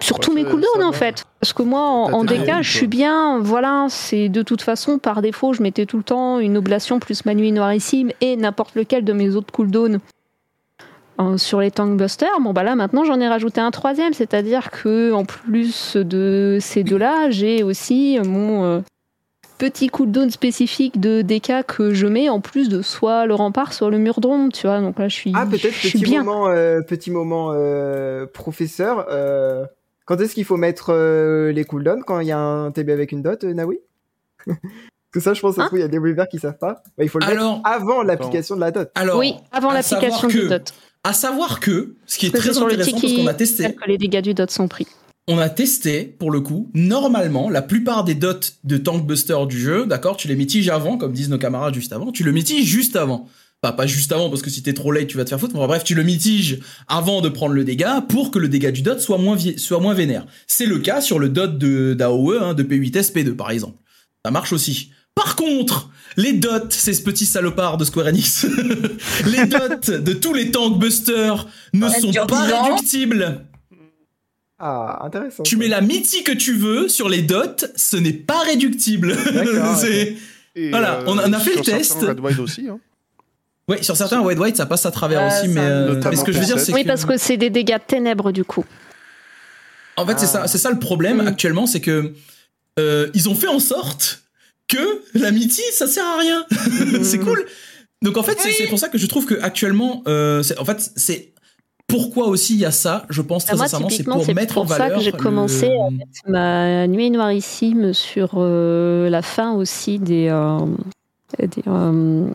sur 0.00 0.18
tous 0.20 0.32
mes 0.32 0.44
cooldowns 0.44 0.82
en 0.84 0.92
fait. 0.92 1.24
Parce 1.40 1.52
que 1.52 1.62
moi 1.62 1.80
en, 1.82 2.12
en 2.12 2.24
DK 2.24 2.62
je 2.62 2.70
suis 2.70 2.86
bien, 2.86 3.38
voilà, 3.40 3.86
c'est 3.90 4.28
de 4.28 4.42
toute 4.42 4.62
façon 4.62 4.98
par 4.98 5.20
défaut 5.22 5.52
je 5.52 5.62
mettais 5.62 5.86
tout 5.86 5.96
le 5.98 6.02
temps 6.04 6.38
une 6.40 6.56
oblation 6.56 6.98
plus 7.00 7.24
Manui 7.24 7.50
Noirissime 7.52 8.10
et 8.20 8.36
n'importe 8.36 8.74
lequel 8.76 9.04
de 9.04 9.12
mes 9.12 9.34
autres 9.34 9.52
cooldowns 9.52 9.98
sur 11.36 11.60
les 11.60 11.70
tankbusters. 11.70 12.40
Bon 12.40 12.52
bah 12.52 12.62
là 12.62 12.74
maintenant 12.76 13.04
j'en 13.04 13.20
ai 13.20 13.28
rajouté 13.28 13.60
un 13.60 13.70
troisième, 13.70 14.12
c'est-à-dire 14.12 14.70
que 14.70 15.12
en 15.12 15.24
plus 15.24 15.96
de 15.96 16.58
ces 16.60 16.84
deux-là 16.84 17.30
j'ai 17.30 17.62
aussi 17.62 18.18
mon 18.24 18.64
euh, 18.64 18.80
petit 19.58 19.88
cooldown 19.88 20.30
spécifique 20.30 21.00
de 21.00 21.22
DK 21.22 21.66
que 21.66 21.92
je 21.92 22.06
mets 22.06 22.28
en 22.28 22.40
plus 22.40 22.68
de 22.68 22.80
soit 22.82 23.26
le 23.26 23.34
rempart, 23.34 23.72
soit 23.72 23.90
le 23.90 23.98
mur 23.98 24.20
d'ombre, 24.20 24.52
tu 24.52 24.68
vois. 24.68 24.80
Donc 24.80 25.00
là, 25.00 25.08
je 25.08 25.14
suis, 25.16 25.32
Ah, 25.34 25.46
peut-être 25.46 25.72
je 25.72 25.88
suis 25.88 25.98
petit 25.98 26.04
bien. 26.04 26.22
moment, 26.22 26.46
euh, 26.48 26.80
petit 26.82 27.10
moment 27.10 27.50
euh, 27.52 28.24
professeur. 28.26 29.06
euh, 29.10 29.64
quand 30.04 30.20
est-ce 30.20 30.34
qu'il 30.34 30.44
faut 30.44 30.56
mettre 30.56 30.90
euh, 30.94 31.50
les 31.50 31.64
cooldowns 31.64 32.04
quand 32.06 32.20
il 32.20 32.28
y 32.28 32.32
a 32.32 32.38
un 32.38 32.70
TB 32.70 32.90
avec 32.90 33.10
une 33.10 33.20
dot, 33.22 33.42
euh, 33.42 33.52
Naoui? 33.52 33.80
Parce 34.46 34.56
que 35.12 35.20
ça, 35.20 35.34
je 35.34 35.40
pense, 35.40 35.58
Hein? 35.58 35.66
qu'il 35.70 35.80
y 35.80 35.82
a 35.82 35.88
des 35.88 35.98
weavers 35.98 36.28
qui 36.28 36.38
savent 36.38 36.58
pas. 36.58 36.82
Bah, 36.96 37.02
il 37.02 37.08
faut 37.08 37.18
le 37.18 37.24
Alors- 37.26 37.56
mettre 37.56 37.68
avant 37.68 38.02
l'application 38.04 38.54
de 38.54 38.60
la 38.60 38.70
dot. 38.70 38.90
Alors, 38.94 39.18
oui, 39.18 39.34
avant 39.50 39.72
l'application 39.72 40.28
du 40.28 40.42
que- 40.42 40.48
dot. 40.48 40.72
À 41.04 41.12
savoir 41.12 41.60
que, 41.60 41.96
ce 42.06 42.18
qui 42.18 42.26
est 42.26 42.30
très 42.30 42.58
intéressant, 42.58 43.00
parce 43.00 43.12
qu'on 43.12 43.26
a 43.26 43.34
testé, 43.34 43.72
que 43.72 43.88
les 43.88 43.98
dégâts 43.98 44.22
du 44.22 44.34
dot 44.34 44.50
sont 44.50 44.68
pris. 44.68 44.86
on 45.28 45.38
a 45.38 45.48
testé, 45.48 46.04
pour 46.04 46.30
le 46.30 46.40
coup, 46.40 46.70
normalement, 46.74 47.50
la 47.50 47.62
plupart 47.62 48.04
des 48.04 48.14
dots 48.14 48.40
de 48.64 48.76
Tank 48.76 49.06
Buster 49.06 49.38
du 49.48 49.58
jeu, 49.58 49.86
d'accord, 49.86 50.16
tu 50.16 50.28
les 50.28 50.36
mitiges 50.36 50.68
avant, 50.68 50.98
comme 50.98 51.12
disent 51.12 51.28
nos 51.30 51.38
camarades 51.38 51.74
juste 51.74 51.92
avant, 51.92 52.12
tu 52.12 52.24
le 52.24 52.32
mitiges 52.32 52.66
juste 52.66 52.96
avant. 52.96 53.28
Enfin, 53.62 53.72
pas 53.72 53.86
juste 53.86 54.12
avant, 54.12 54.30
parce 54.30 54.42
que 54.42 54.50
si 54.50 54.62
t'es 54.62 54.72
trop 54.72 54.92
late, 54.92 55.08
tu 55.08 55.16
vas 55.16 55.24
te 55.24 55.30
faire 55.30 55.40
foutre, 55.40 55.56
mais 55.56 55.66
bref, 55.66 55.82
tu 55.82 55.96
le 55.96 56.04
mitiges 56.04 56.60
avant 56.86 57.20
de 57.20 57.28
prendre 57.28 57.54
le 57.54 57.64
dégât 57.64 58.02
pour 58.02 58.30
que 58.30 58.38
le 58.38 58.48
dégât 58.48 58.70
du 58.70 58.82
dot 58.82 59.00
soit 59.00 59.18
moins, 59.18 59.36
soit 59.56 59.80
moins 59.80 59.94
vénère. 59.94 60.26
C'est 60.46 60.66
le 60.66 60.78
cas 60.78 61.00
sur 61.00 61.18
le 61.18 61.28
dot 61.28 61.58
de 61.58 61.94
d'AOE, 61.94 62.38
hein, 62.40 62.54
de 62.54 62.62
P8S, 62.62 63.12
P2, 63.12 63.34
par 63.34 63.50
exemple. 63.50 63.76
Ça 64.24 64.30
marche 64.30 64.52
aussi. 64.52 64.92
Par 65.16 65.34
contre, 65.34 65.90
les 66.18 66.34
dots, 66.34 66.68
ces 66.68 67.02
petits 67.02 67.24
salopards 67.24 67.78
de 67.78 67.84
Square 67.86 68.08
Enix, 68.08 68.44
les 69.26 69.46
dots 69.46 69.98
de 69.98 70.12
tous 70.12 70.34
les 70.34 70.50
tank 70.50 70.78
busters 70.78 71.46
ne 71.72 71.86
Ouais, 71.86 72.00
sont 72.00 72.12
pas 72.26 72.42
réductibles. 72.42 73.44
Ah, 74.58 75.04
intéressant. 75.04 75.44
Tu 75.44 75.56
mets 75.56 75.68
la 75.68 75.80
mythique 75.80 76.24
que 76.26 76.32
tu 76.32 76.54
veux 76.54 76.88
sur 76.88 77.08
les 77.08 77.22
dots, 77.22 77.56
ce 77.76 77.96
n'est 77.96 78.12
pas 78.12 78.40
réductible. 78.42 79.16
C'est- 79.76 80.16
Voilà, 80.70 80.94
euh, 81.00 81.04
on 81.06 81.16
a- 81.18 81.28
on 81.28 81.32
a 81.32 81.38
fait 81.38 81.54
le 81.54 81.62
test. 81.62 81.92
certains 81.92 82.08
Red 82.08 82.20
White 82.20 82.38
aussi. 82.40 82.66
Hein. 82.68 82.80
Ouais, 83.68 83.80
sur 83.84 83.96
certains 83.96 84.20
White 84.20 84.38
White, 84.38 84.56
ça 84.56 84.66
passe 84.66 84.84
à 84.86 84.90
travers 84.90 85.20
Ouais, 85.22 85.38
aussi, 85.40 85.48
mais, 85.48 85.60
euh, 85.60 86.00
mais 86.10 86.16
ce 86.16 86.24
que 86.24 86.32
je 86.32 86.38
veux 86.40 86.44
dire, 86.44 86.58
c'est 86.58 86.72
Oui, 86.72 86.82
que... 86.82 86.88
parce 86.88 87.04
que 87.04 87.16
c'est 87.16 87.36
des 87.36 87.50
dégâts 87.50 87.74
de 87.76 87.82
ténèbres 87.86 88.32
du 88.32 88.42
coup. 88.44 88.64
En 89.96 90.04
fait, 90.06 90.18
c'est 90.18 90.26
ça, 90.26 90.48
c'est 90.48 90.58
ça 90.58 90.70
le 90.70 90.78
problème 90.80 91.20
actuellement, 91.20 91.66
c'est 91.66 91.80
que 91.80 92.12
euh, 92.80 93.08
ils 93.14 93.28
ont 93.28 93.34
fait 93.36 93.46
en 93.48 93.60
sorte 93.60 94.22
que 94.68 95.02
la 95.14 95.30
Mitty, 95.30 95.62
ça 95.72 95.86
sert 95.86 96.04
à 96.04 96.18
rien. 96.18 96.44
c'est 97.02 97.18
cool. 97.18 97.44
Donc 98.02 98.16
en 98.16 98.22
fait, 98.22 98.38
c'est- 98.40 98.52
c'est 98.52 98.66
pour 98.68 98.78
ça 98.78 98.88
que 98.88 98.98
je 98.98 99.06
trouve 99.06 99.26
que 99.26 99.34
actuellement, 99.40 100.02
euh, 100.06 100.42
c'est- 100.42 100.58
en 100.58 100.64
fait, 100.64 100.92
c'est 100.96 101.32
pourquoi 101.86 102.26
aussi 102.28 102.54
il 102.54 102.60
y 102.60 102.64
a 102.66 102.70
ça. 102.70 103.06
Je 103.08 103.22
pense 103.22 103.44
très 103.46 103.54
Ah, 103.54 103.56
moi, 103.56 103.64
sincèrement, 103.66 103.88
c'est 103.90 104.04
pour 104.04 104.24
c'est 104.24 104.34
mettre 104.34 104.58
en 104.58 104.62
pour 104.66 104.70
ça 104.72 104.78
valeur. 104.78 104.98
que 104.98 105.04
j'ai 105.04 105.10
le- 105.10 105.16
commencé 105.18 105.66
à 105.66 105.90
mettre 105.90 106.20
ma 106.26 106.86
nuit 106.86 107.10
noirissime 107.10 107.92
sur 107.94 108.32
euh, 108.36 109.08
la 109.08 109.22
fin 109.22 109.54
aussi 109.54 109.98
des, 109.98 110.28
euh, 110.30 110.58
des, 111.38 111.62
euh, 111.66 112.26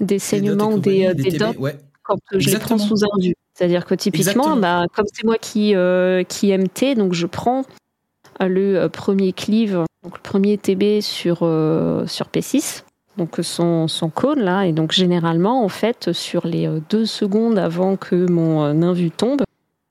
des 0.00 0.06
des 0.06 0.06
dots 0.06 0.14
et 0.14 0.18
saignements, 0.18 0.78
des, 0.78 1.06
euh, 1.06 1.14
des 1.14 1.22
des 1.30 1.38
dots 1.38 1.52
ouais. 1.58 1.76
quand 2.02 2.16
je 2.34 2.48
les 2.50 2.58
prends 2.58 2.78
sous 2.78 3.04
un 3.04 3.22
vue. 3.22 3.34
C'est-à-dire 3.52 3.84
que 3.84 3.94
typiquement, 3.94 4.56
bah, 4.56 4.86
comme 4.96 5.06
c'est 5.12 5.22
moi 5.24 5.36
qui, 5.38 5.74
euh, 5.76 6.24
qui 6.24 6.50
MT, 6.50 6.96
donc 6.96 7.12
je 7.12 7.26
prends 7.26 7.64
le 8.40 8.88
premier 8.88 9.32
cleave, 9.32 9.84
donc 10.04 10.16
le 10.16 10.22
premier 10.22 10.58
TB 10.58 11.00
sur, 11.00 11.38
euh, 11.42 12.06
sur 12.06 12.26
P6, 12.26 12.82
donc 13.16 13.38
son, 13.42 13.88
son 13.88 14.10
cône 14.10 14.40
là, 14.40 14.66
et 14.66 14.72
donc 14.72 14.92
généralement, 14.92 15.64
en 15.64 15.68
fait, 15.68 16.12
sur 16.12 16.46
les 16.46 16.66
euh, 16.66 16.80
deux 16.90 17.06
secondes 17.06 17.58
avant 17.58 17.96
que 17.96 18.30
mon 18.30 18.64
euh, 18.64 18.72
invu 18.72 19.10
tombe, 19.10 19.42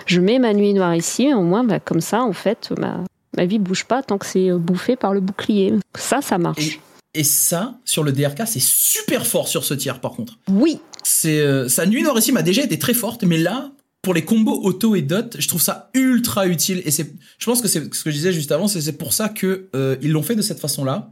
je 0.06 0.22
mets 0.22 0.40
ma 0.40 0.54
nuit 0.54 0.74
noire 0.74 0.96
ici, 0.96 1.34
au 1.34 1.42
moins, 1.42 1.64
bah, 1.64 1.80
comme 1.80 2.02
ça, 2.02 2.24
en 2.24 2.34
fait, 2.34 2.72
ma, 2.78 3.04
ma 3.38 3.46
vie 3.46 3.60
bouge 3.60 3.86
pas 3.86 4.04
tant 4.04 4.18
que 4.18 4.26
c'est 4.26 4.50
euh, 4.50 4.58
bouffé 4.58 4.96
par 4.96 5.14
le 5.14 5.20
bouclier. 5.20 5.74
Ça, 5.96 6.22
ça 6.22 6.38
marche. 6.38 6.80
Et 7.14 7.24
ça, 7.24 7.76
sur 7.86 8.04
le 8.04 8.12
DRK, 8.12 8.42
c'est 8.46 8.62
super 8.62 9.28
fort 9.28 9.48
sur 9.48 9.64
ce 9.64 9.74
tiers, 9.74 10.00
par 10.00 10.12
contre. 10.12 10.38
Oui. 10.50 10.80
C'est 11.04 11.40
euh, 11.40 11.68
sa 11.68 11.86
nuit 11.86 12.02
noirissime 12.02 12.38
a 12.38 12.42
déjà 12.42 12.64
été 12.64 12.80
très 12.80 12.94
forte, 12.94 13.24
mais 13.24 13.38
là, 13.38 13.72
pour 14.04 14.14
les 14.14 14.24
combos 14.24 14.60
auto 14.64 14.96
et 14.96 15.02
dot, 15.02 15.38
je 15.40 15.48
trouve 15.48 15.62
ça 15.62 15.90
ultra 15.96 16.46
utile. 16.46 16.82
Et 16.86 16.92
c'est, 16.92 17.12
je 17.40 17.46
pense 17.46 17.62
que 17.62 17.68
c'est 17.68 17.92
ce 17.96 18.04
que 18.04 18.12
je 18.12 18.16
disais 18.16 18.34
juste 18.34 18.52
avant, 18.52 18.68
c'est 18.68 18.98
pour 18.98 19.14
ça 19.14 19.30
que 19.30 19.70
euh, 19.76 19.96
ils 20.04 20.12
l'ont 20.12 20.22
fait 20.24 20.36
de 20.36 20.42
cette 20.44 20.60
façon-là, 20.60 21.10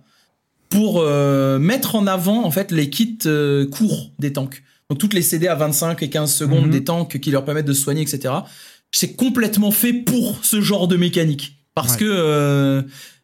pour 0.70 1.00
euh, 1.02 1.58
mettre 1.58 1.96
en 1.96 2.06
avant 2.06 2.44
en 2.46 2.52
fait 2.52 2.72
les 2.72 2.90
kits 2.90 3.18
euh, 3.26 3.66
courts 3.68 4.12
des 4.20 4.32
tanks. 4.34 4.62
Donc 4.90 5.00
toutes 5.00 5.14
les 5.14 5.22
CD 5.22 5.48
à 5.48 5.56
25 5.56 6.04
et 6.04 6.10
15 6.10 6.34
secondes 6.34 6.66
Mhm. 6.66 6.72
des 6.72 6.84
tanks 6.84 7.18
qui 7.20 7.32
leur 7.32 7.46
permettent 7.46 7.66
de 7.66 7.74
se 7.74 7.82
soigner, 7.82 8.02
etc. 8.02 8.34
C'est 8.92 9.16
complètement 9.16 9.72
fait 9.72 9.94
pour 9.94 10.44
ce 10.44 10.60
genre 10.62 10.88
de 10.90 10.98
mécanique, 10.98 11.56
parce 11.76 11.94
Ouais. 11.94 12.00
que 12.00 12.06
euh, 12.10 12.82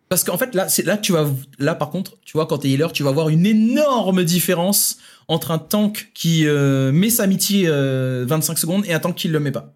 parce 0.07 0.23
qu'en 0.23 0.37
fait 0.37 0.55
là, 0.55 0.69
c'est 0.69 0.83
là 0.85 0.95
tu 0.97 1.11
vas 1.11 1.25
là 1.59 1.75
par 1.75 1.89
contre, 1.89 2.17
tu 2.25 2.31
vois 2.33 2.45
quand 2.45 2.59
t'es 2.59 2.69
healer, 2.69 2.93
tu 2.93 3.03
vas 3.03 3.11
voir 3.11 3.27
une 3.27 3.45
énorme 3.45 4.23
différence 4.23 4.97
entre 5.27 5.51
un 5.51 5.57
tank 5.57 6.09
qui 6.13 6.43
euh, 6.47 6.91
met 6.91 7.09
sa 7.09 7.27
miti 7.27 7.63
euh, 7.67 8.25
25 8.27 8.57
secondes 8.57 8.85
et 8.85 8.93
un 8.93 8.99
tank 8.99 9.15
qui 9.15 9.27
le 9.27 9.39
met 9.39 9.51
pas. 9.51 9.73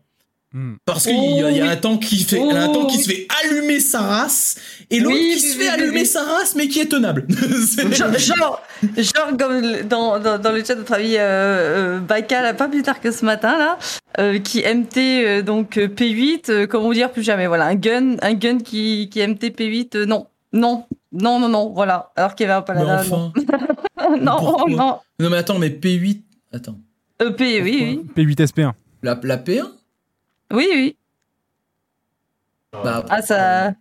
Hmm. 0.53 0.73
Parce 0.85 1.03
qu'il 1.05 1.15
y, 1.15 1.41
a- 1.41 1.49
y 1.51 1.61
a 1.61 1.63
oui. 1.63 1.69
un 1.69 1.75
tank 1.77 2.01
qui 2.01 2.17
fait, 2.25 2.37
Oh, 2.37 2.51
un 2.53 2.67
tank 2.67 2.89
qui 2.89 2.97
oui. 2.97 3.03
se 3.03 3.09
fait 3.09 3.27
allumer 3.41 3.79
sa 3.79 4.01
race 4.01 4.55
et 4.89 4.99
l'autre 4.99 5.15
Oui, 5.15 5.35
qui 5.37 5.43
oui, 5.45 5.49
se 5.49 5.57
fait 5.57 5.63
oui, 5.63 5.69
allumer 5.69 5.99
oui. 6.01 6.05
sa 6.05 6.23
race 6.23 6.55
mais 6.57 6.67
qui 6.67 6.81
est 6.81 6.87
tenable. 6.89 7.25
C'est- 7.65 7.93
Genre, 7.95 8.17
genre, 8.17 8.61
genre 8.97 9.37
comme 9.39 9.61
dans, 9.87 10.19
dans, 10.19 10.37
dans 10.37 10.51
le 10.51 10.61
chat 10.65 10.75
de 10.75 10.79
notre 10.81 10.91
ami 10.93 11.15
euh, 11.15 11.19
euh, 11.19 11.99
Bacal, 11.99 12.53
pas 12.57 12.67
plus 12.67 12.81
tard 12.83 12.99
que 12.99 13.11
ce 13.11 13.23
matin 13.23 13.57
là, 13.57 13.77
euh, 14.19 14.39
qui 14.39 14.59
MT 14.61 14.97
euh, 14.97 15.41
donc 15.41 15.77
euh, 15.77 15.87
P8, 15.87 16.49
euh, 16.51 16.67
comment 16.67 16.91
dire 16.91 17.11
plus 17.13 17.23
jamais. 17.23 17.47
Voilà, 17.47 17.67
un 17.67 17.75
gun, 17.75 18.17
un 18.21 18.33
gun 18.33 18.57
qui, 18.57 19.09
qui 19.09 19.25
MT 19.25 19.51
P8, 19.57 19.95
euh, 19.95 20.05
non, 20.05 20.27
non, 20.51 20.83
non, 21.13 21.39
non, 21.39 21.47
non, 21.47 21.69
voilà. 21.73 22.11
Alors 22.17 22.35
qu'il 22.35 22.45
y 22.45 22.49
avait 22.49 22.57
un 22.57 22.65
Mais 22.67 22.83
paladin. 22.83 22.99
enfin. 22.99 23.31
non, 24.09 24.17
non, 24.19 24.37
Pourquoi 24.37 24.69
non. 24.69 24.99
Non 25.19 25.29
mais 25.29 25.37
attends, 25.37 25.59
mais 25.59 25.69
P8, 25.69 26.21
attends. 26.53 26.77
Euh, 27.21 27.31
P, 27.31 27.61
oui, 27.61 28.01
oui, 28.15 28.25
P8 28.25 28.45
SP1. 28.47 28.73
La, 29.03 29.19
la 29.23 29.37
P1 29.37 29.67
oui, 30.53 30.67
oui. 30.73 30.97
Bah, 32.73 33.05
Ah 33.09 33.21
ça, 33.21 33.73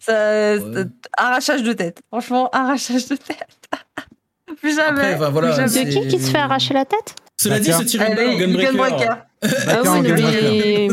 ça, 0.00 0.58
ça- 0.58 0.84
arrachage 1.16 1.62
de 1.62 1.72
tête. 1.72 2.00
Franchement, 2.08 2.48
arrachage 2.50 3.08
de 3.08 3.16
tête. 3.16 3.58
plus 4.60 4.74
jamais. 4.76 5.00
Après, 5.00 5.16
bah, 5.16 5.30
voilà, 5.30 5.48
plus 5.48 5.56
jamais. 5.56 5.68
c'est- 5.68 5.84
De 5.84 5.90
qui 5.90 6.08
qui 6.16 6.22
se 6.22 6.30
fait 6.30 6.38
arracher 6.38 6.74
la 6.74 6.84
tête? 6.84 7.14
Cela 7.36 7.60
dit, 7.60 7.72
se 7.72 7.82
tirer 7.82 8.08
une 8.10 8.16
balle 8.16 8.36
gunbreaker. 8.38 8.72
Gunbreaker. 8.72 9.26
Ah 9.42 9.82
oui, 9.84 10.02
Gunbreaker. 10.08 10.50
mais- 10.52 10.88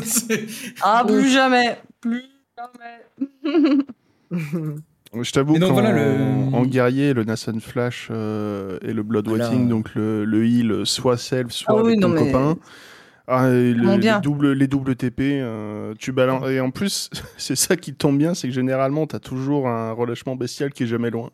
Ah, 0.81 1.03
plus 1.07 1.31
jamais. 1.31 1.77
Plus 2.01 2.25
jamais. 2.57 3.05
Je 5.21 5.31
t'avoue 5.31 5.59
qu'en 5.59 5.73
voilà, 5.73 5.91
le- 5.91 6.65
guerrier, 6.65 7.13
le 7.13 7.23
Nasson 7.23 7.57
Flash 7.59 8.09
euh, 8.11 8.77
et 8.81 8.93
le 8.93 9.03
Blood 9.03 9.27
Voilà. 9.27 9.49
Donc 9.49 9.93
le, 9.95 10.25
le 10.25 10.45
heal 10.45 10.85
soit 10.85 11.17
self, 11.17 11.51
soit 11.51 11.75
Ah 11.77 11.81
oui, 11.83 11.89
avec 11.91 12.01
ton 12.01 12.09
non, 12.09 12.15
mais- 12.15 12.31
copain. 12.31 12.57
Ah, 13.27 13.49
les, 13.49 13.73
doubles, 14.21 14.51
les 14.51 14.67
doubles 14.67 14.95
TP, 14.95 15.39
euh, 15.41 15.95
tu 15.97 16.11
balances. 16.11 16.47
Et 16.49 16.59
en 16.59 16.69
plus, 16.69 17.09
c'est 17.37 17.55
ça 17.55 17.75
qui 17.75 17.95
tombe 17.95 18.17
bien, 18.19 18.35
c'est 18.35 18.47
que 18.47 18.53
généralement, 18.53 19.07
t'as 19.07 19.19
toujours 19.19 19.67
un 19.67 19.91
relâchement 19.91 20.35
bestial 20.35 20.71
qui 20.71 20.83
est 20.83 20.87
jamais 20.87 21.09
loin. 21.09 21.31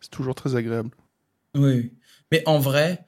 C'est 0.00 0.10
toujours 0.10 0.36
très 0.36 0.54
agréable. 0.54 0.90
Oui. 1.56 1.92
Mais 2.30 2.42
en 2.46 2.58
vrai, 2.58 3.00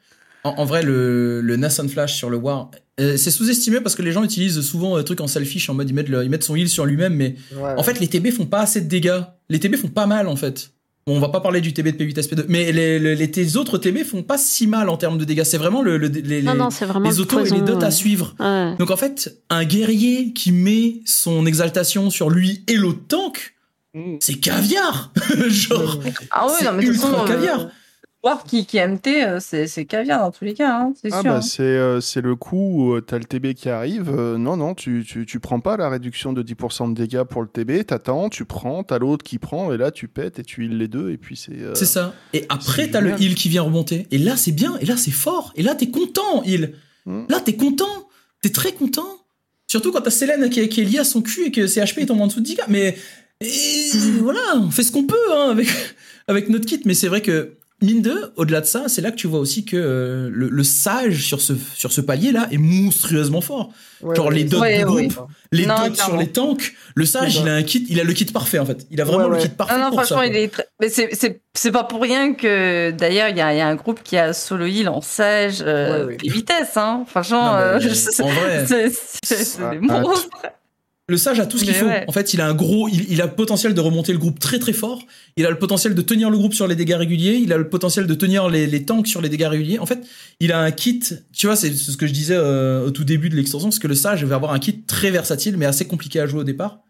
en, 0.42 0.50
en 0.50 0.64
vrai, 0.64 0.82
le, 0.82 1.40
le 1.42 1.56
Flash 1.88 2.14
sur 2.14 2.28
le 2.28 2.36
War, 2.36 2.70
euh, 3.00 3.16
c'est 3.16 3.30
sous-estimé 3.30 3.80
parce 3.80 3.94
que 3.94 4.02
les 4.02 4.12
gens 4.12 4.22
utilisent 4.24 4.60
souvent 4.60 4.96
un 4.96 5.02
truc 5.02 5.20
en 5.20 5.26
selfish 5.26 5.68
en 5.68 5.74
mode 5.74 5.88
ils 5.90 5.94
mettent, 5.94 6.08
le- 6.08 6.22
ils 6.24 6.30
mettent 6.30 6.44
son 6.44 6.54
heal 6.56 6.68
sur 6.68 6.86
lui-même, 6.86 7.14
mais 7.14 7.34
Ouais, 7.56 7.74
en 7.76 7.82
fait, 7.82 7.98
les 8.00 8.06
TB 8.08 8.30
font 8.30 8.46
pas 8.46 8.60
assez 8.60 8.80
de 8.80 8.88
dégâts. 8.88 9.20
Les 9.48 9.58
TB 9.60 9.76
font 9.76 9.88
pas 9.88 10.06
mal 10.06 10.28
en 10.28 10.36
fait. 10.36 10.70
Bon, 11.06 11.16
on 11.16 11.20
va 11.20 11.28
pas 11.28 11.40
parler 11.40 11.60
du 11.60 11.74
TB 11.74 11.88
de 11.88 12.02
P8 12.04 12.14
SP2, 12.22 12.44
mais 12.48 12.72
les, 12.72 12.98
les, 12.98 13.14
les- 13.14 13.26
les 13.26 13.56
autres 13.58 13.76
TB 13.76 14.04
font 14.04 14.22
pas 14.22 14.38
si 14.38 14.66
mal 14.66 14.88
en 14.88 14.96
termes 14.96 15.18
de 15.18 15.24
dégâts. 15.24 15.42
C'est 15.44 15.58
vraiment 15.58 15.82
le, 15.82 15.98
le- 15.98 16.06
les, 16.08 16.40
Non, 16.42 16.52
les- 16.52 16.58
non, 16.58 16.68
vraiment 16.70 17.10
les 17.10 17.14
le 17.16 17.20
autos 17.22 17.44
et 17.44 17.50
les 17.50 17.60
dots 17.60 17.76
ouais. 17.76 17.84
à 17.84 17.90
suivre. 17.90 18.34
Ouais. 18.40 18.74
Donc 18.78 18.90
en 18.90 18.96
fait, 18.96 19.38
un 19.50 19.64
guerrier 19.64 20.32
qui 20.32 20.50
met 20.52 21.00
son 21.04 21.44
exaltation 21.46 22.08
sur 22.10 22.30
lui 22.30 22.64
et 22.68 22.76
l'autre 22.76 23.00
tank, 23.08 23.54
c'est 24.20 24.34
caviar 24.40 25.12
Genre, 25.48 26.00
Ah 26.30 26.46
oui, 26.48 26.64
non, 26.64 26.72
mais 26.72 26.84
ultra 26.84 27.10
façon, 27.10 27.24
caviar. 27.26 27.60
euh, 27.60 27.64
voir 28.24 28.44
qui, 28.44 28.64
qui 28.66 28.78
MT, 28.80 29.06
euh, 29.08 29.38
c'est 29.40 29.66
c'est 29.66 29.84
caviar 29.84 30.20
dans 30.20 30.30
tous 30.30 30.44
les 30.44 30.54
cas, 30.54 30.76
hein, 30.80 30.92
c'est 31.00 31.12
Ah 31.12 31.20
sûr. 31.20 31.30
bah 31.30 31.36
hein. 31.36 31.40
c'est 31.42 31.62
euh, 31.62 32.00
c'est 32.00 32.20
le 32.22 32.34
coup 32.36 32.56
où 32.56 32.94
euh, 32.94 33.00
t'as 33.00 33.18
le 33.18 33.24
TB 33.24 33.54
qui 33.54 33.68
arrive. 33.68 34.08
euh, 34.10 34.38
non, 34.38 34.56
non, 34.56 34.74
tu, 34.74 35.04
tu, 35.06 35.26
tu 35.26 35.40
prends 35.40 35.60
pas 35.60 35.76
la 35.76 35.88
réduction 35.88 36.32
de 36.32 36.42
10% 36.42 36.90
de 36.90 36.94
dégâts 37.00 37.22
pour 37.22 37.42
le 37.42 37.48
TB, 37.48 37.84
t'attends, 37.86 38.28
tu 38.30 38.44
prends, 38.44 38.82
t'as 38.82 38.98
l'autre 38.98 39.24
qui 39.24 39.38
prend, 39.38 39.72
et 39.72 39.76
là 39.76 39.90
tu 39.90 40.08
pètes 40.08 40.38
et 40.38 40.42
tu 40.42 40.64
heals 40.64 40.76
les 40.78 40.88
deux, 40.88 41.10
et 41.10 41.18
puis 41.18 41.36
c'est... 41.36 41.52
euh, 41.60 41.74
C'est 41.74 41.84
ça. 41.86 42.14
Et 42.32 42.46
après, 42.48 42.88
t'as 42.90 43.00
le 43.00 43.10
heal 43.20 43.34
qui 43.34 43.48
vient 43.48 43.62
remonter. 43.62 44.06
Et 44.10 44.18
là, 44.18 44.36
c'est 44.36 44.52
bien. 44.52 44.76
Et 44.80 44.86
là, 44.86 44.96
c'est 44.96 45.10
fort. 45.10 45.52
Et 45.56 45.62
là, 45.62 45.74
t'es 45.74 45.90
content, 45.90 46.42
heal. 46.44 46.74
Mm. 47.06 47.24
Là, 47.28 47.40
t'es 47.40 47.54
content. 47.54 48.08
T'es 48.42 48.50
très 48.50 48.72
content. 48.72 49.06
Surtout 49.66 49.92
quand 49.92 50.00
t'as 50.02 50.10
Célène 50.10 50.48
qui, 50.50 50.60
est- 50.60 50.68
qui 50.68 50.80
est 50.80 50.84
liée 50.84 50.98
à 50.98 51.04
son 51.04 51.20
cul 51.22 51.46
et 51.46 51.50
que 51.50 51.66
ses 51.66 51.80
HP 51.82 52.06
tombent 52.06 52.20
en 52.22 52.26
dessous 52.28 52.40
de 52.40 52.44
10 52.46 52.58
Mais 52.68 52.96
et 53.40 53.88
voilà, 54.20 54.40
on 54.56 54.70
fait 54.70 54.82
ce 54.82 54.92
qu'on 54.92 55.04
peut 55.06 55.16
hein, 55.32 55.50
avec, 55.50 55.68
avec 56.28 56.48
notre 56.48 56.66
kit. 56.66 56.80
Mais 56.84 56.94
c'est 56.94 57.08
vrai 57.08 57.20
que, 57.22 57.56
mine 57.82 58.00
de, 58.02 58.32
au-delà 58.36 58.60
de 58.62 58.66
ça, 58.66 58.84
c'est 58.88 59.02
là 59.02 59.10
que 59.10 59.16
tu 59.16 59.26
vois 59.26 59.40
aussi 59.40 59.64
que 59.64 59.76
euh, 59.76 60.30
le, 60.32 60.48
le 60.48 60.62
sage 60.64 61.22
sur 61.26 61.40
ce, 61.40 61.52
sur 61.74 61.92
ce 61.92 62.00
palier-là 62.00 62.48
est 62.50 62.56
monstrueusement 62.58 63.40
fort. 63.40 63.72
Ouais, 64.00 64.14
Genre 64.16 64.26
ouais, 64.28 64.34
les 64.34 64.44
dots 64.44 64.60
Ouais, 64.60 64.80
de 64.80 64.84
oui. 64.86 65.08
groupe, 65.08 65.28
les 65.52 65.66
Non, 65.66 65.74
dots 65.88 65.94
sur 65.94 66.16
les 66.16 66.28
tanks. 66.28 66.72
Le 66.94 67.04
sage, 67.04 67.36
il 67.36 67.48
a 67.48 67.54
un 67.54 67.62
kit, 67.62 67.84
il 67.88 68.00
a 68.00 68.04
le 68.04 68.12
kit 68.12 68.24
parfait 68.26 68.58
en 68.58 68.64
fait. 68.66 68.86
Il 68.90 69.00
a 69.00 69.04
vraiment 69.04 69.28
Ouais, 69.28 69.36
le 69.36 69.42
kit 69.42 69.48
parfait 69.48 69.74
Non, 69.74 69.80
non, 69.84 69.90
pour 69.90 69.98
franchement, 70.00 70.18
ça. 70.18 70.26
il 70.26 70.36
est 70.36 70.48
très... 70.48 70.66
Mais 70.80 70.88
c'est- 70.88 71.10
c'est 71.12 71.42
c'est 71.56 71.70
pas 71.72 71.84
pour 71.84 72.00
rien 72.02 72.34
que, 72.34 72.90
d'ailleurs, 72.90 73.28
il 73.28 73.36
y 73.36 73.40
a, 73.40 73.52
il 73.54 73.58
y 73.58 73.60
a 73.60 73.68
un 73.68 73.74
groupe 73.76 74.02
qui 74.02 74.16
a 74.16 74.32
solo 74.32 74.66
heal 74.66 74.88
en 74.88 75.00
sage, 75.00 75.58
euh, 75.66 76.00
Ouais, 76.00 76.04
ouais. 76.06 76.18
les 76.22 76.30
vitesses, 76.30 76.76
hein. 76.76 77.04
Franchement, 77.06 77.54
euh, 77.56 77.78
c'est 79.22 79.70
des 79.70 79.78
monstres. 79.80 80.28
Le 81.06 81.18
sage 81.18 81.38
a 81.38 81.44
tout 81.44 81.58
ce 81.58 81.64
qu'il 81.64 81.74
faut. 81.74 81.84
ouais. 81.84 82.04
En 82.08 82.12
fait, 82.12 82.32
il 82.32 82.40
a 82.40 82.46
un 82.46 82.54
gros, 82.54 82.88
il, 82.88 83.04
il 83.10 83.20
a 83.20 83.26
le 83.26 83.34
potentiel 83.34 83.74
de 83.74 83.80
remonter 83.80 84.12
le 84.12 84.18
groupe 84.18 84.38
très 84.38 84.58
très 84.58 84.72
fort. 84.72 85.02
Il 85.36 85.44
a 85.44 85.50
le 85.50 85.58
potentiel 85.58 85.94
de 85.94 86.00
tenir 86.00 86.30
le 86.30 86.38
groupe 86.38 86.54
sur 86.54 86.66
les 86.66 86.76
dégâts 86.76 86.94
réguliers. 86.94 87.34
Il 87.34 87.52
a 87.52 87.58
le 87.58 87.68
potentiel 87.68 88.06
de 88.06 88.14
tenir 88.14 88.48
les, 88.48 88.66
les 88.66 88.84
tanks 88.86 89.06
sur 89.06 89.20
les 89.20 89.28
dégâts 89.28 89.48
réguliers. 89.48 89.78
En 89.78 89.84
fait, 89.86 89.98
il 90.40 90.50
a 90.50 90.60
un 90.60 90.70
kit. 90.70 91.00
Tu 91.34 91.46
vois, 91.46 91.56
c'est 91.56 91.74
c'est 91.74 91.90
ce 91.90 91.98
que 91.98 92.06
je 92.06 92.12
disais 92.12 92.36
euh, 92.36 92.86
au 92.86 92.90
tout 92.90 93.04
début 93.04 93.28
de 93.28 93.36
l'extension, 93.36 93.68
parce 93.68 93.78
que 93.78 93.86
le 93.88 93.94
sage 93.94 94.24
va 94.24 94.36
avoir 94.36 94.52
un 94.54 94.58
kit 94.58 94.82
très 94.82 95.10
versatile, 95.10 95.58
mais 95.58 95.66
assez 95.66 95.84
compliqué 95.86 96.20
à 96.20 96.26
jouer 96.26 96.40
au 96.40 96.44
départ. 96.44 96.80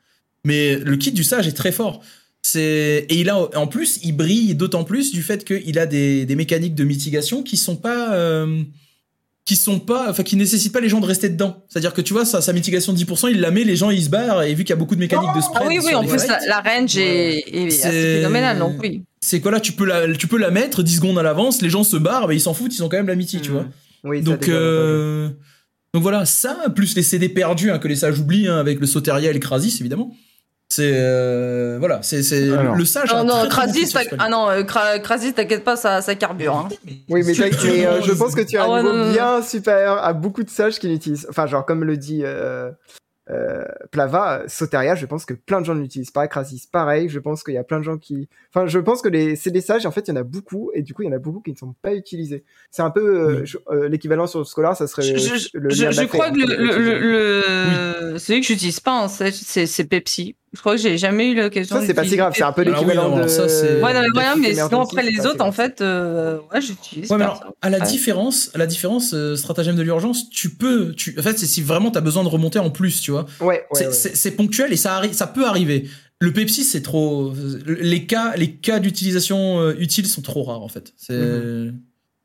Mais 0.44 0.76
le 0.76 0.96
kit 0.96 1.10
du 1.10 1.24
sage 1.24 1.48
est 1.48 1.52
très 1.52 1.72
fort. 1.72 2.00
C'est 2.42 3.06
et 3.08 3.18
il 3.18 3.30
a 3.30 3.36
en 3.58 3.66
plus, 3.66 3.98
il 4.04 4.12
brille 4.12 4.54
d'autant 4.54 4.84
plus 4.84 5.10
du 5.10 5.22
fait 5.22 5.44
qu'il 5.44 5.76
a 5.78 5.86
des, 5.86 6.24
des 6.24 6.36
mécaniques 6.36 6.74
de 6.76 6.84
mitigation 6.84 7.42
qui 7.42 7.56
sont 7.56 7.76
pas 7.76 8.14
euh, 8.14 8.62
qui 9.44 9.56
sont 9.56 9.78
pas, 9.78 10.06
enfin, 10.10 10.22
qui 10.22 10.36
nécessitent 10.36 10.72
pas 10.72 10.80
les 10.80 10.88
gens 10.88 11.00
de 11.00 11.06
rester 11.06 11.28
dedans. 11.28 11.62
C'est-à-dire 11.68 11.92
que 11.92 12.00
tu 12.00 12.14
vois, 12.14 12.24
sa, 12.24 12.40
sa 12.40 12.52
mitigation 12.54 12.92
de 12.94 12.98
10%, 12.98 13.28
il 13.30 13.40
la 13.40 13.50
met, 13.50 13.62
les 13.64 13.76
gens 13.76 13.90
ils 13.90 14.02
se 14.04 14.08
barrent, 14.08 14.42
et 14.42 14.54
vu 14.54 14.64
qu'il 14.64 14.70
y 14.70 14.72
a 14.72 14.76
beaucoup 14.76 14.94
de 14.94 15.00
mécaniques 15.00 15.34
de 15.36 15.40
spread. 15.42 15.62
Ah 15.64 15.66
oui, 15.68 15.78
oui, 15.84 15.94
en 15.94 16.04
plus, 16.04 16.26
la, 16.26 16.38
la 16.48 16.60
range 16.60 16.96
est, 16.96 17.40
est 17.54 17.70
C'est- 17.70 17.88
assez 17.88 18.14
phénoménale, 18.20 18.58
donc 18.58 18.76
oui. 18.80 19.02
C'est 19.20 19.40
quoi 19.40 19.50
là, 19.52 19.60
tu 19.60 19.72
peux 19.72 19.84
la, 19.84 20.14
tu 20.14 20.26
peux 20.28 20.38
la 20.38 20.50
mettre 20.50 20.82
10 20.82 20.96
secondes 20.96 21.18
à 21.18 21.22
l'avance, 21.22 21.60
les 21.62 21.68
gens 21.70 21.84
se 21.84 21.96
barrent, 21.96 22.26
mais 22.28 22.36
ils 22.36 22.40
s'en 22.40 22.54
foutent, 22.54 22.74
ils 22.74 22.82
ont 22.82 22.88
quand 22.88 22.96
même 22.96 23.06
la 23.08 23.14
miti, 23.16 23.40
tu 23.40 23.50
vois. 23.50 23.66
Oui, 24.02 24.18
ça 24.18 24.24
Donc, 24.24 24.48
euh, 24.48 25.28
donc 25.92 26.02
voilà, 26.02 26.24
ça, 26.24 26.56
plus 26.74 26.94
les 26.96 27.02
CD 27.02 27.28
perdus, 27.28 27.70
hein, 27.70 27.78
que 27.78 27.88
les 27.88 27.96
sages 27.96 28.18
oublient, 28.18 28.48
hein, 28.48 28.56
avec 28.58 28.80
le 28.80 28.86
Soteria 28.86 29.30
et 29.30 29.32
le 29.34 29.38
Krasis, 29.40 29.78
évidemment. 29.80 30.14
C'est, 30.70 30.90
euh, 30.94 31.76
voilà, 31.78 32.02
c'est, 32.02 32.16
le 32.22 32.84
sage. 32.84 33.12
a 33.12 33.22
Non, 33.22 33.34
un 33.34 33.42
non, 33.44 33.48
Krasis, 33.48 33.94
ah 34.18 34.28
non, 34.28 34.48
Kra- 34.62 35.00
Krasis, 35.00 35.34
t'inquiète 35.34 35.62
pas, 35.62 35.76
ça, 35.76 36.00
ça 36.02 36.14
carbure. 36.16 36.56
Hein. 36.56 36.68
Oui, 37.08 37.22
mais, 37.24 37.32
mais, 37.38 37.86
euh, 37.86 38.00
je 38.02 38.12
pense 38.12 38.34
que 38.34 38.40
tu 38.40 38.56
as 38.56 38.64
Ah 38.64 38.70
un 38.72 38.82
niveau 38.82 38.92
non, 38.96 39.04
non, 39.06 39.12
bien 39.12 39.42
supérieur 39.42 40.02
à 40.02 40.12
beaucoup 40.14 40.42
de 40.42 40.50
sages 40.50 40.78
qui 40.80 40.88
l'utilisent. 40.88 41.26
Enfin, 41.30 41.46
genre, 41.46 41.64
comme 41.64 41.84
le 41.84 41.96
dit 41.96 42.22
euh, 42.24 42.70
euh, 43.30 43.64
Plava, 43.92 44.42
Soteria, 44.48 44.96
je 44.96 45.06
pense 45.06 45.24
que 45.26 45.34
plein 45.34 45.60
de 45.60 45.66
gens 45.66 45.74
l'utilisent. 45.74 46.10
Pareil, 46.10 46.28
Krasis, 46.28 46.66
pareil, 46.66 47.08
je 47.08 47.18
pense 47.20 47.44
qu'il 47.44 47.54
y 47.54 47.58
a 47.58 47.62
plein 47.64 47.78
de 47.78 47.84
gens 47.84 47.96
qui... 47.96 48.28
Enfin, 48.52 48.66
je 48.66 48.78
pense 48.80 49.00
que 49.00 49.08
les, 49.08 49.36
c'est 49.36 49.50
des 49.50 49.60
sages, 49.60 49.86
en 49.86 49.90
fait, 49.92 50.08
il 50.08 50.10
y 50.10 50.12
en 50.14 50.20
a 50.20 50.24
beaucoup, 50.24 50.70
et 50.74 50.82
du 50.82 50.92
coup, 50.92 51.02
il 51.02 51.06
y 51.06 51.08
en 51.08 51.14
a 51.14 51.18
beaucoup 51.18 51.40
qui 51.40 51.52
ne 51.52 51.56
sont 51.56 51.74
pas 51.82 51.94
utilisés. 51.94 52.42
C'est 52.70 52.82
un 52.82 52.90
peu 52.90 53.00
euh, 53.40 53.44
euh, 53.70 53.88
l'équivalent 53.88 54.26
sur 54.26 54.40
le 54.40 54.44
Scholar, 54.44 54.76
ça 54.76 54.86
serait 54.88 55.02
Je, 55.02 55.16
je- 55.16 55.48
le 55.54 55.70
je- 55.70 55.90
je 55.90 56.02
crois 56.04 56.30
que 56.30 56.36
le, 56.38 56.46
le, 56.56 56.78
le, 56.78 56.98
le- 56.98 57.93
celui 58.24 58.40
que 58.40 58.46
j'utilise 58.46 58.80
pas 58.80 58.92
en 58.92 59.08
c'est 59.08 59.66
c'est 59.66 59.84
Pepsi. 59.84 60.36
Je 60.52 60.60
crois 60.60 60.76
que 60.76 60.80
j'ai 60.82 60.96
jamais 60.98 61.30
eu 61.30 61.34
l'occasion. 61.34 61.80
Ça, 61.80 61.86
c'est 61.86 61.94
pas 61.94 62.04
si 62.04 62.16
grave, 62.16 62.32
c'est 62.36 62.44
un 62.44 62.52
peu 62.52 62.62
Pepsi. 62.62 62.76
Alors 62.76 62.84
oui, 62.84 62.94
l'équivalent 62.94 63.22
de... 63.24 63.28
ça, 63.28 63.48
c'est- 63.48 63.82
Ouais, 63.82 63.92
non, 63.92 64.00
mais 64.02 64.06
voilà, 64.14 64.36
mais 64.36 64.54
sinon 64.54 64.82
après 64.82 65.02
c'est 65.02 65.10
les 65.10 65.26
autres, 65.26 65.44
en 65.44 65.50
fait, 65.52 65.80
euh, 65.80 66.38
ouais, 66.52 66.60
j'utilise 66.60 67.10
Ouais, 67.10 67.18
à 67.60 67.70
la 67.70 67.78
Ouais. 67.80 67.86
différence, 67.86 68.50
à 68.54 68.58
la 68.58 68.66
différence, 68.66 69.14
euh, 69.14 69.34
stratagème 69.36 69.74
de 69.76 69.82
l'urgence, 69.82 70.30
tu 70.30 70.50
peux, 70.50 70.92
tu, 70.94 71.16
en 71.18 71.22
fait, 71.22 71.38
c'est 71.38 71.46
si 71.46 71.60
vraiment 71.60 71.90
t'as 71.90 72.00
besoin 72.00 72.22
de 72.22 72.28
remonter 72.28 72.60
en 72.60 72.70
plus, 72.70 73.00
tu 73.00 73.10
vois. 73.10 73.26
Ouais, 73.40 73.46
ouais, 73.46 73.62
c'est, 73.72 73.86
ouais. 73.88 73.92
c'est- 73.92 74.14
c'est 74.16 74.30
ponctuel 74.30 74.72
et 74.72 74.76
ça 74.76 74.94
arrive, 74.96 75.12
ça 75.12 75.26
peut 75.26 75.46
arriver. 75.46 75.88
Le 76.20 76.32
Pepsi, 76.32 76.62
c'est 76.62 76.82
trop, 76.82 77.34
les 77.66 78.06
cas, 78.06 78.34
les 78.36 78.52
cas 78.52 78.78
d'utilisation 78.78 79.58
euh, 79.60 79.74
utile 79.80 80.06
sont 80.06 80.22
trop 80.22 80.44
rares, 80.44 80.62
en 80.62 80.68
fait. 80.68 80.92
C'est, 80.96 81.14
et 81.14 81.70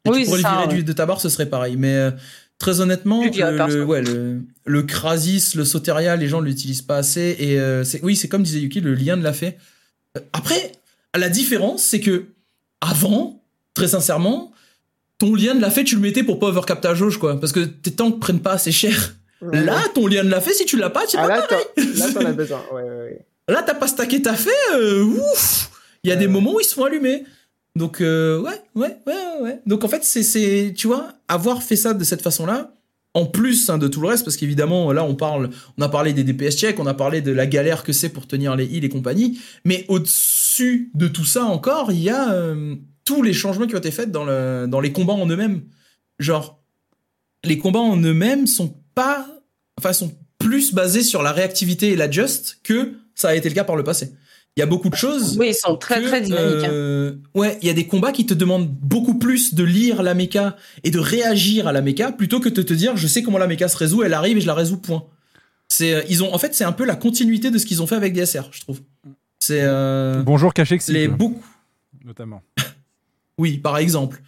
Oui, 0.07 0.19
tu 0.19 0.25
pourrais 0.25 0.41
c'est 0.41 0.47
le 0.67 0.67
virer 0.69 0.83
de 0.83 0.93
ta 0.93 1.05
barre, 1.07 1.19
ce 1.19 1.29
serait 1.29 1.47
pareil. 1.49 1.75
Mais, 1.77 1.95
euh, 1.95 2.11
très 2.59 2.79
honnêtement, 2.81 3.23
le, 3.23 3.67
le- 3.67 3.83
ouais, 3.85 4.01
le, 4.01 4.41
le 4.69 4.83
Krasis, 4.83 5.55
le 5.55 5.65
Soteria, 5.65 6.15
les 6.15 6.27
gens 6.27 6.41
l'utilisent 6.41 6.83
pas 6.83 6.97
assez 6.97 7.35
et, 7.39 7.59
euh, 7.59 7.83
oui, 8.03 8.15
c'est 8.15 8.27
comme 8.27 8.43
disait 8.43 8.59
Yuki, 8.59 8.81
le 8.81 8.93
lien 8.93 9.17
de 9.17 9.23
l'a 9.23 9.33
fait. 9.33 9.57
Euh, 10.15 10.21
Après, 10.31 10.71
la 11.17 11.27
différence, 11.29 11.81
c'est 11.83 11.99
que, 11.99 12.25
avant, 12.79 13.41
très 13.73 13.87
sincèrement, 13.87 14.51
ton 15.17 15.33
lien 15.33 15.55
de 15.55 15.59
la 15.61 15.71
fée, 15.71 15.83
tu 15.83 15.95
le 15.95 16.01
mettais 16.01 16.23
pour 16.23 16.37
pas 16.39 16.47
overcap 16.47 16.81
ta 16.81 16.93
jauge, 16.93 17.17
quoi. 17.17 17.39
Parce 17.39 17.51
que 17.51 17.61
tes 17.61 17.91
tanks 17.91 18.19
prennent 18.19 18.41
pas 18.41 18.53
assez 18.53 18.71
cher. 18.71 19.15
Ouais. 19.41 19.63
Là, 19.63 19.81
ton 19.95 20.05
lien 20.05 20.23
de 20.23 20.29
la 20.29 20.39
fée, 20.39 20.53
si 20.53 20.65
tu 20.65 20.77
l'as 20.77 20.89
pas, 20.91 21.01
c'est 21.07 21.17
Ah, 21.17 21.27
pas 21.27 21.37
là, 21.39 21.47
là, 21.77 22.11
t'en 22.13 22.25
as 22.25 22.31
besoin. 22.43 22.61
Ouais, 22.71 22.83
ouais, 22.83 22.89
ouais. 22.89 23.25
Là, 23.47 23.63
t'as 23.65 23.73
pas 23.73 23.87
stacké 23.87 24.21
ta 24.21 24.35
fée, 24.35 24.49
euh, 24.75 25.03
ouf 25.03 25.71
Il 26.03 26.09
y 26.11 26.13
a 26.13 26.15
des 26.15 26.27
moments 26.27 26.53
où 26.53 26.59
ils 26.59 26.63
sont 26.65 26.83
allumés. 26.83 27.23
Donc, 27.75 28.01
euh, 28.01 28.39
ouais, 28.39 28.61
ouais, 28.75 28.97
ouais, 29.07 29.41
ouais. 29.41 29.59
Donc, 29.65 29.83
en 29.83 29.87
fait, 29.87 30.03
c'est, 30.03 30.21
c'est, 30.23 30.73
tu 30.77 30.85
vois, 30.87 31.09
avoir 31.27 31.63
fait 31.63 31.75
ça 31.75 31.93
de 31.95 32.03
cette 32.03 32.21
façon-là, 32.21 32.71
en 33.13 33.25
plus 33.25 33.69
hein, 33.69 33.77
de 33.77 33.87
tout 33.87 34.01
le 34.01 34.07
reste, 34.07 34.23
parce 34.23 34.37
qu'évidemment, 34.37 34.91
là, 34.91 35.03
on 35.03 35.15
parle, 35.15 35.49
on 35.77 35.81
a 35.81 35.89
parlé 35.89 36.13
des 36.13 36.23
DPS 36.23 36.55
check, 36.55 36.79
on 36.79 36.85
a 36.85 36.93
parlé 36.93 37.21
de 37.21 37.31
la 37.31 37.47
galère 37.47 37.83
que 37.83 37.91
c'est 37.91 38.09
pour 38.09 38.27
tenir 38.27 38.55
les 38.55 38.65
heals 38.65 38.85
et 38.85 38.89
compagnie, 38.89 39.39
mais 39.65 39.85
au-dessus 39.87 40.91
de 40.93 41.07
tout 41.07 41.25
ça 41.25 41.45
encore, 41.45 41.91
il 41.91 42.01
y 42.01 42.09
a 42.09 42.31
euh, 42.33 42.75
tous 43.05 43.23
les 43.23 43.33
changements 43.33 43.65
qui 43.65 43.75
ont 43.75 43.79
été 43.79 43.91
faits 43.91 44.11
dans, 44.11 44.25
le, 44.25 44.67
dans 44.67 44.79
les 44.79 44.91
combats 44.91 45.13
en 45.13 45.27
eux-mêmes. 45.27 45.63
Genre, 46.19 46.61
les 47.43 47.57
combats 47.57 47.79
en 47.79 47.97
eux-mêmes 47.97 48.45
sont 48.45 48.75
pas, 48.93 49.27
enfin, 49.77 49.93
sont 49.93 50.15
plus 50.37 50.73
basés 50.73 51.03
sur 51.03 51.23
la 51.23 51.31
réactivité 51.31 51.89
et 51.89 51.95
la 51.95 52.09
just 52.09 52.59
que 52.63 52.93
ça 53.15 53.29
a 53.29 53.35
été 53.35 53.49
le 53.49 53.55
cas 53.55 53.63
par 53.63 53.75
le 53.75 53.83
passé. 53.83 54.13
Il 54.57 54.59
y 54.59 54.63
a 54.63 54.65
beaucoup 54.65 54.89
de 54.89 54.95
choses. 54.95 55.37
Oui, 55.37 55.49
ils 55.49 55.53
sont 55.53 55.77
très, 55.77 56.01
que, 56.01 56.07
très 56.07 56.21
dynamiques, 56.21 56.65
hein. 56.65 56.71
euh, 56.71 57.15
ouais, 57.33 57.57
il 57.61 57.67
y 57.67 57.71
a 57.71 57.73
des 57.73 57.87
combats 57.87 58.11
qui 58.11 58.25
te 58.25 58.33
demandent 58.33 58.69
beaucoup 58.69 59.17
plus 59.17 59.53
de 59.53 59.63
lire 59.63 60.03
la 60.03 60.13
méca 60.13 60.57
et 60.83 60.91
de 60.91 60.99
réagir 60.99 61.67
à 61.67 61.71
la 61.71 61.81
méca 61.81 62.11
plutôt 62.11 62.39
que 62.39 62.49
de 62.49 62.61
te 62.61 62.73
dire 62.73 62.97
je 62.97 63.07
sais 63.07 63.23
comment 63.23 63.37
la 63.37 63.47
méca 63.47 63.67
se 63.69 63.77
résout, 63.77 64.03
elle 64.03 64.13
arrive 64.13 64.37
et 64.37 64.41
je 64.41 64.47
la 64.47 64.53
résous 64.53 64.77
point. 64.77 65.05
C'est 65.69 65.93
euh, 65.93 66.01
ils 66.09 66.23
ont 66.23 66.33
en 66.33 66.37
fait 66.39 66.53
c'est 66.55 66.65
un 66.65 66.73
peu 66.73 66.83
la 66.83 66.95
continuité 66.95 67.51
de 67.51 67.57
ce 67.57 67.65
qu'ils 67.65 67.81
ont 67.81 67.87
fait 67.87 67.95
avec 67.95 68.13
DSR, 68.13 68.49
je 68.51 68.59
trouve. 68.61 68.81
C'est 69.39 69.61
euh, 69.61 70.23
Bonjour 70.23 70.53
Cachexi. 70.53 70.91
les 70.91 71.07
beaucoup 71.07 71.45
Notamment. 72.03 72.41
oui, 73.37 73.57
par 73.57 73.77
exemple. 73.77 74.21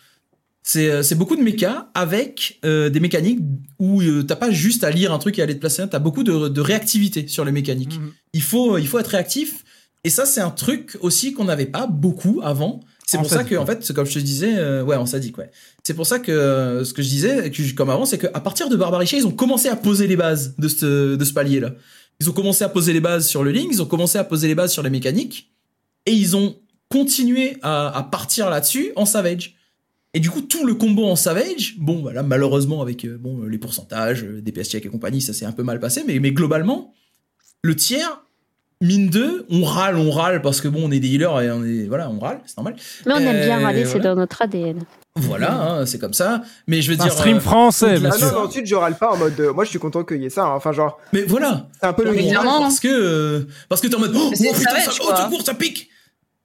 C'est 0.64 0.90
euh, 0.90 1.02
c'est 1.02 1.16
beaucoup 1.16 1.36
de 1.36 1.42
méca 1.42 1.90
avec 1.96 2.60
euh, 2.64 2.90
des 2.90 3.00
mécaniques 3.00 3.40
où 3.80 4.02
euh, 4.02 4.22
t'as 4.22 4.36
pas 4.36 4.52
juste 4.52 4.84
à 4.84 4.92
lire 4.92 5.12
un 5.12 5.18
truc 5.18 5.40
et 5.40 5.42
aller 5.42 5.56
te 5.56 5.60
placer 5.60 5.84
t'as 5.90 5.98
beaucoup 6.00 6.24
de, 6.24 6.50
de 6.50 6.62
réactivité 6.62 7.28
sur 7.28 7.44
les 7.44 7.52
mécaniques. 7.52 8.00
Il, 8.34 8.44
faut, 8.44 8.78
il 8.78 8.88
faut 8.88 9.00
être 9.00 9.08
réactif. 9.08 9.64
Et 10.04 10.10
ça, 10.10 10.26
c'est 10.26 10.42
un 10.42 10.50
truc 10.50 10.98
aussi 11.02 11.34
qu'on 11.34 11.46
n'avait 11.46 11.68
pas 11.68 11.86
beaucoup 11.88 12.42
avant. 12.44 12.80
C'est 13.06 13.18
pour 13.18 13.30
ça 13.30 13.44
que, 13.44 13.56
en 13.56 13.66
fait, 13.66 13.92
comme 13.94 14.06
je 14.06 14.14
te 14.14 14.20
disais, 14.20 14.58
euh, 14.58 14.84
ouais, 14.84 14.96
on 14.96 15.06
sadique, 15.06 15.38
ouais. 15.38 15.52
C'est 15.84 15.94
pour 15.94 16.08
ça 16.08 16.20
que 16.20 16.32
euh, 16.32 16.84
ce 16.84 16.94
que 16.94 17.02
je 17.02 17.10
disais, 17.10 17.52
que, 17.52 17.74
comme 17.74 17.90
avant, 17.90 18.06
c'est 18.06 18.18
qu'à 18.18 18.40
partir 18.40 18.70
de 18.70 18.76
Barbaricha, 18.76 19.18
ils 19.18 19.28
ont 19.28 19.32
commencé 19.32 19.68
à 19.68 19.76
poser 19.76 20.08
les 20.08 20.16
bases 20.16 20.56
de 20.58 20.68
ce, 20.68 21.16
de 21.16 21.26
ce 21.26 21.34
palier-là. 21.34 21.74
Ils 22.20 22.30
ont 22.30 22.34
commencé 22.34 22.64
à 22.64 22.70
poser 22.70 22.94
les 22.94 23.02
bases 23.02 23.28
sur 23.28 23.44
le 23.44 23.52
link, 23.52 23.70
ils 23.72 23.82
ont 23.82 23.86
commencé 23.86 24.18
à 24.18 24.24
poser 24.24 24.48
les 24.48 24.56
bases 24.56 24.72
sur 24.72 24.82
les 24.82 24.90
mécaniques, 24.90 25.52
et 26.06 26.14
ils 26.14 26.36
ont 26.36 26.56
continué 26.90 27.58
à, 27.62 27.96
à 27.96 28.04
partir 28.04 28.50
là-dessus 28.50 28.92
en 28.96 29.06
Savage. 29.06 29.56
Et 30.14 30.20
du 30.20 30.30
coup, 30.30 30.42
tout 30.42 30.66
le 30.66 30.76
combo 30.76 31.06
en 31.06 31.16
Savage, 31.16 31.76
bon, 31.80 32.02
voilà, 32.02 32.24
malheureusement, 32.24 32.82
avec 32.82 33.06
euh, 33.06 33.18
bon, 33.18 33.44
les 33.44 33.58
pourcentages, 33.58 34.24
DPS 34.24 34.70
check 34.70 34.86
et 34.86 34.90
compagnie, 34.90 35.22
ça 35.22 35.34
s'est 35.34 35.46
un 35.46 35.52
peu 35.52 35.64
mal 35.64 35.80
passé, 35.80 36.04
mais, 36.08 36.20
mais 36.20 36.32
globalement, 36.32 36.94
le 37.62 37.76
tiers, 37.76 38.24
mine 38.82 39.10
2, 39.10 39.46
on 39.50 39.64
râle, 39.64 39.96
on 39.96 40.12
râle, 40.12 40.42
parce 40.42 40.60
que 40.60 40.68
bon, 40.68 40.82
on 40.86 40.92
est 40.92 41.00
des 41.00 41.08
healers 41.10 41.40
et 41.42 41.52
on 41.52 41.64
est, 41.64 41.86
voilà, 41.88 42.10
on 42.10 42.20
râle, 42.20 42.40
c'est 42.46 42.58
normal. 42.58 42.76
Mais 43.06 43.14
on 43.14 43.18
aime 43.18 43.46
bien 43.46 43.60
Euh, 43.60 43.64
râler, 43.64 43.86
c'est 43.86 44.00
dans 44.00 44.16
notre 44.16 44.42
ADN. 44.42 44.80
Voilà, 45.18 45.54
hein, 45.54 45.86
c'est 45.86 46.00
comme 46.00 46.14
ça. 46.14 46.42
Mais 46.68 46.82
je 46.82 46.92
veux 46.92 47.00
Un 47.00 47.04
dire. 47.04 47.12
stream 47.14 47.38
euh, 47.38 47.42
français, 47.42 48.00
de 48.00 48.06
Ah 48.06 48.18
non, 48.18 48.28
mais 48.32 48.38
ensuite, 48.38 48.66
je 48.66 48.76
râle 48.76 48.96
pas 48.96 49.12
en 49.12 49.18
mode. 49.18 49.38
euh, 49.40 49.54
moi, 49.54 49.66
je 49.66 49.70
suis 49.70 49.80
content 49.80 50.04
qu'il 50.06 50.22
y 50.22 50.26
ait 50.26 50.30
ça. 50.30 50.46
hein. 50.46 50.54
Enfin, 50.56 50.72
genre. 50.72 51.00
Mais 51.12 51.24
voilà. 51.24 51.68
C'est 51.80 51.88
un 51.88 51.94
peu 51.94 52.06
le 52.06 52.14
parce 52.34 52.80
que 52.80 52.88
euh, 52.88 53.48
parce 53.68 53.82
que 53.82 53.88
t'es 53.88 53.96
en 53.96 54.00
mode 54.00 54.14
oh, 54.16 54.30
oh, 54.34 54.54
putain, 54.54 54.80
ça, 54.80 54.92
oh, 55.02 55.06
quoi. 55.06 55.18
secours, 55.18 55.42
ça 55.42 55.54
pique. 55.54 55.90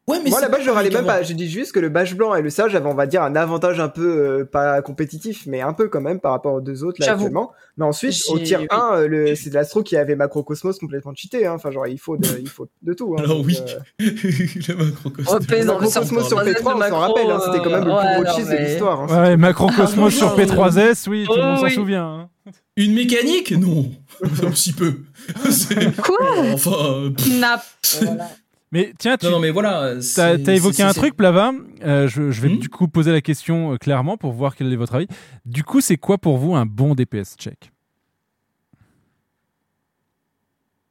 Ouais, 0.08 0.18
mais 0.22 0.30
Moi, 0.30 0.40
là-bas, 0.40 0.60
je 0.60 0.66
pas 0.66 0.72
râlais 0.74 0.90
même 0.90 1.04
pas. 1.04 1.22
J'ai 1.22 1.34
dit 1.34 1.48
juste 1.50 1.72
que 1.72 1.80
le 1.80 1.88
Bash 1.88 2.14
blanc 2.14 2.32
et 2.36 2.42
le 2.42 2.48
Sage 2.48 2.76
avaient, 2.76 2.88
on 2.88 2.94
va 2.94 3.06
dire, 3.06 3.22
un 3.24 3.34
avantage 3.34 3.80
un 3.80 3.88
peu, 3.88 4.06
euh, 4.06 4.44
pas 4.44 4.80
compétitif, 4.80 5.46
mais 5.46 5.60
un 5.62 5.72
peu 5.72 5.88
quand 5.88 6.00
même 6.00 6.20
par 6.20 6.30
rapport 6.30 6.54
aux 6.54 6.60
deux 6.60 6.84
autres, 6.84 6.98
là, 7.04 7.12
actuellement. 7.14 7.50
Mais 7.76 7.84
ensuite, 7.84 8.14
au 8.28 8.36
oui. 8.36 8.54
1, 8.70 8.94
euh, 8.94 9.08
le, 9.08 9.34
c'est 9.34 9.50
de 9.50 9.54
l'Astro 9.54 9.82
qui 9.82 9.96
avait 9.96 10.14
Macrocosmos 10.14 10.78
complètement 10.78 11.12
cheaté, 11.16 11.44
hein. 11.46 11.54
Enfin, 11.56 11.72
genre, 11.72 11.88
il 11.88 11.98
faut 11.98 12.16
de, 12.16 12.28
il 12.40 12.48
faut 12.48 12.68
de 12.82 12.92
tout, 12.94 13.16
hein. 13.18 13.22
Alors 13.24 13.38
Donc, 13.38 13.46
oui, 13.46 13.58
euh, 13.66 13.80
le 14.68 14.74
macrocosmos. 14.76 15.26
Oh, 15.28 15.38
Macrocosmos 15.64 16.28
sur 16.28 16.38
P3S, 16.40 16.52
P3, 16.54 16.72
on 16.72 16.78
le 16.78 16.88
s'en 16.88 16.98
rappelle, 16.98 17.30
hein. 17.30 17.40
C'était 17.44 17.58
quand 17.64 17.70
même 17.70 17.84
le 17.84 17.90
macro, 17.90 18.06
plus 18.06 18.08
euh, 18.08 18.22
gros 18.22 18.36
cheese 18.38 18.48
de 18.50 18.56
l'histoire. 18.64 19.00
hein. 19.12 19.22
Ouais, 19.24 19.36
Macrocosmos 19.36 20.12
Ah, 20.14 20.16
sur 20.18 20.28
non. 20.28 20.36
P3S, 20.36 21.08
oui, 21.10 21.24
tout 21.26 21.34
le 21.34 21.40
Oh, 21.42 21.44
monde 21.46 21.56
s'en 21.58 21.64
oui. 21.64 21.74
souvient. 21.74 22.28
Une 22.76 22.94
mécanique? 22.94 23.50
Non, 23.58 23.90
un 24.22 24.50
petit 24.50 24.72
peu. 24.72 24.94
Quoi? 26.00 26.18
Enfin, 26.52 26.70
euh, 26.70 27.10
pff, 27.10 27.26
Snap. 27.26 27.62
Mais 28.72 28.92
tiens, 28.98 29.16
tu 29.16 29.26
non, 29.26 29.32
non, 29.32 29.38
mais 29.38 29.50
voilà. 29.50 29.94
T'as 29.94 30.00
c'est- 30.02 30.42
t'as 30.42 30.54
évoqué 30.54 30.82
un 30.82 30.92
truc, 30.92 31.16
Plava. 31.16 31.52
Euh, 31.84 32.08
je, 32.08 32.30
je 32.30 32.40
vais 32.42 32.48
Hmm 32.48 32.58
du 32.58 32.68
coup 32.68 32.88
poser 32.88 33.12
la 33.12 33.20
question 33.20 33.72
euh, 33.72 33.76
clairement 33.76 34.16
pour 34.16 34.32
voir 34.32 34.56
quel 34.56 34.72
est 34.72 34.76
votre 34.76 34.94
avis. 34.96 35.06
Du 35.44 35.62
coup, 35.62 35.80
c'est 35.80 35.96
quoi 35.96 36.18
pour 36.18 36.36
vous 36.38 36.54
un 36.54 36.66
bon 36.66 36.94
DPS 36.94 37.36
check? 37.38 37.70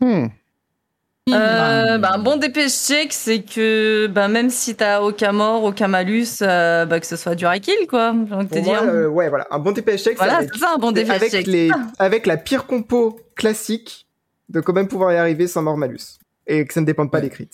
Hmm. 0.02 0.28
Euh, 1.28 1.98
bah, 1.98 2.12
un 2.14 2.20
bon 2.20 2.38
DPS 2.38 2.88
check, 2.88 3.12
c'est 3.12 3.42
que 3.42 4.06
bah, 4.08 4.28
même 4.28 4.50
si 4.52 4.76
t'as 4.76 5.02
aucun 5.02 5.32
mort, 5.32 5.64
aucun 5.64 5.88
malus, 5.88 6.28
euh, 6.44 6.86
bah, 6.86 7.00
que 7.00 7.08
ce 7.08 7.16
soit 7.16 7.34
du 7.36 7.46
high 7.46 7.60
kill, 7.62 7.88
quoi. 7.90 8.14
J'ai 8.28 8.34
envie 8.36 8.46
de 8.46 8.50
te 8.50 8.54
Pour 8.60 8.64
moi, 8.64 8.82
dire. 8.82 8.90
euh, 8.90 9.08
ouais, 9.08 9.30
voilà. 9.30 9.48
Un 9.50 9.58
bon 9.60 9.72
DPS 9.72 10.04
check, 10.04 10.18
Voilà, 10.18 10.42
c'est 10.42 10.60
ça, 10.60 10.74
un 10.76 10.78
bon 10.78 10.92
DPS 10.92 11.10
avec, 11.12 11.32
check. 11.32 11.48
les, 11.48 11.72
avec 11.98 12.26
la 12.28 12.38
pire 12.38 12.68
compo 12.68 13.20
classique 13.36 14.06
de 14.50 14.62
quand 14.62 14.74
même 14.74 14.88
pouvoir 14.88 15.12
y 15.14 15.18
arriver 15.18 15.48
sans 15.48 15.64
mort 15.64 15.78
malus. 15.78 16.20
Et 16.48 16.66
que 16.66 16.74
ça 16.74 16.82
ne 16.82 16.86
dépende 16.86 17.12
pas 17.12 17.22
des 17.22 17.30
crits. 17.30 17.50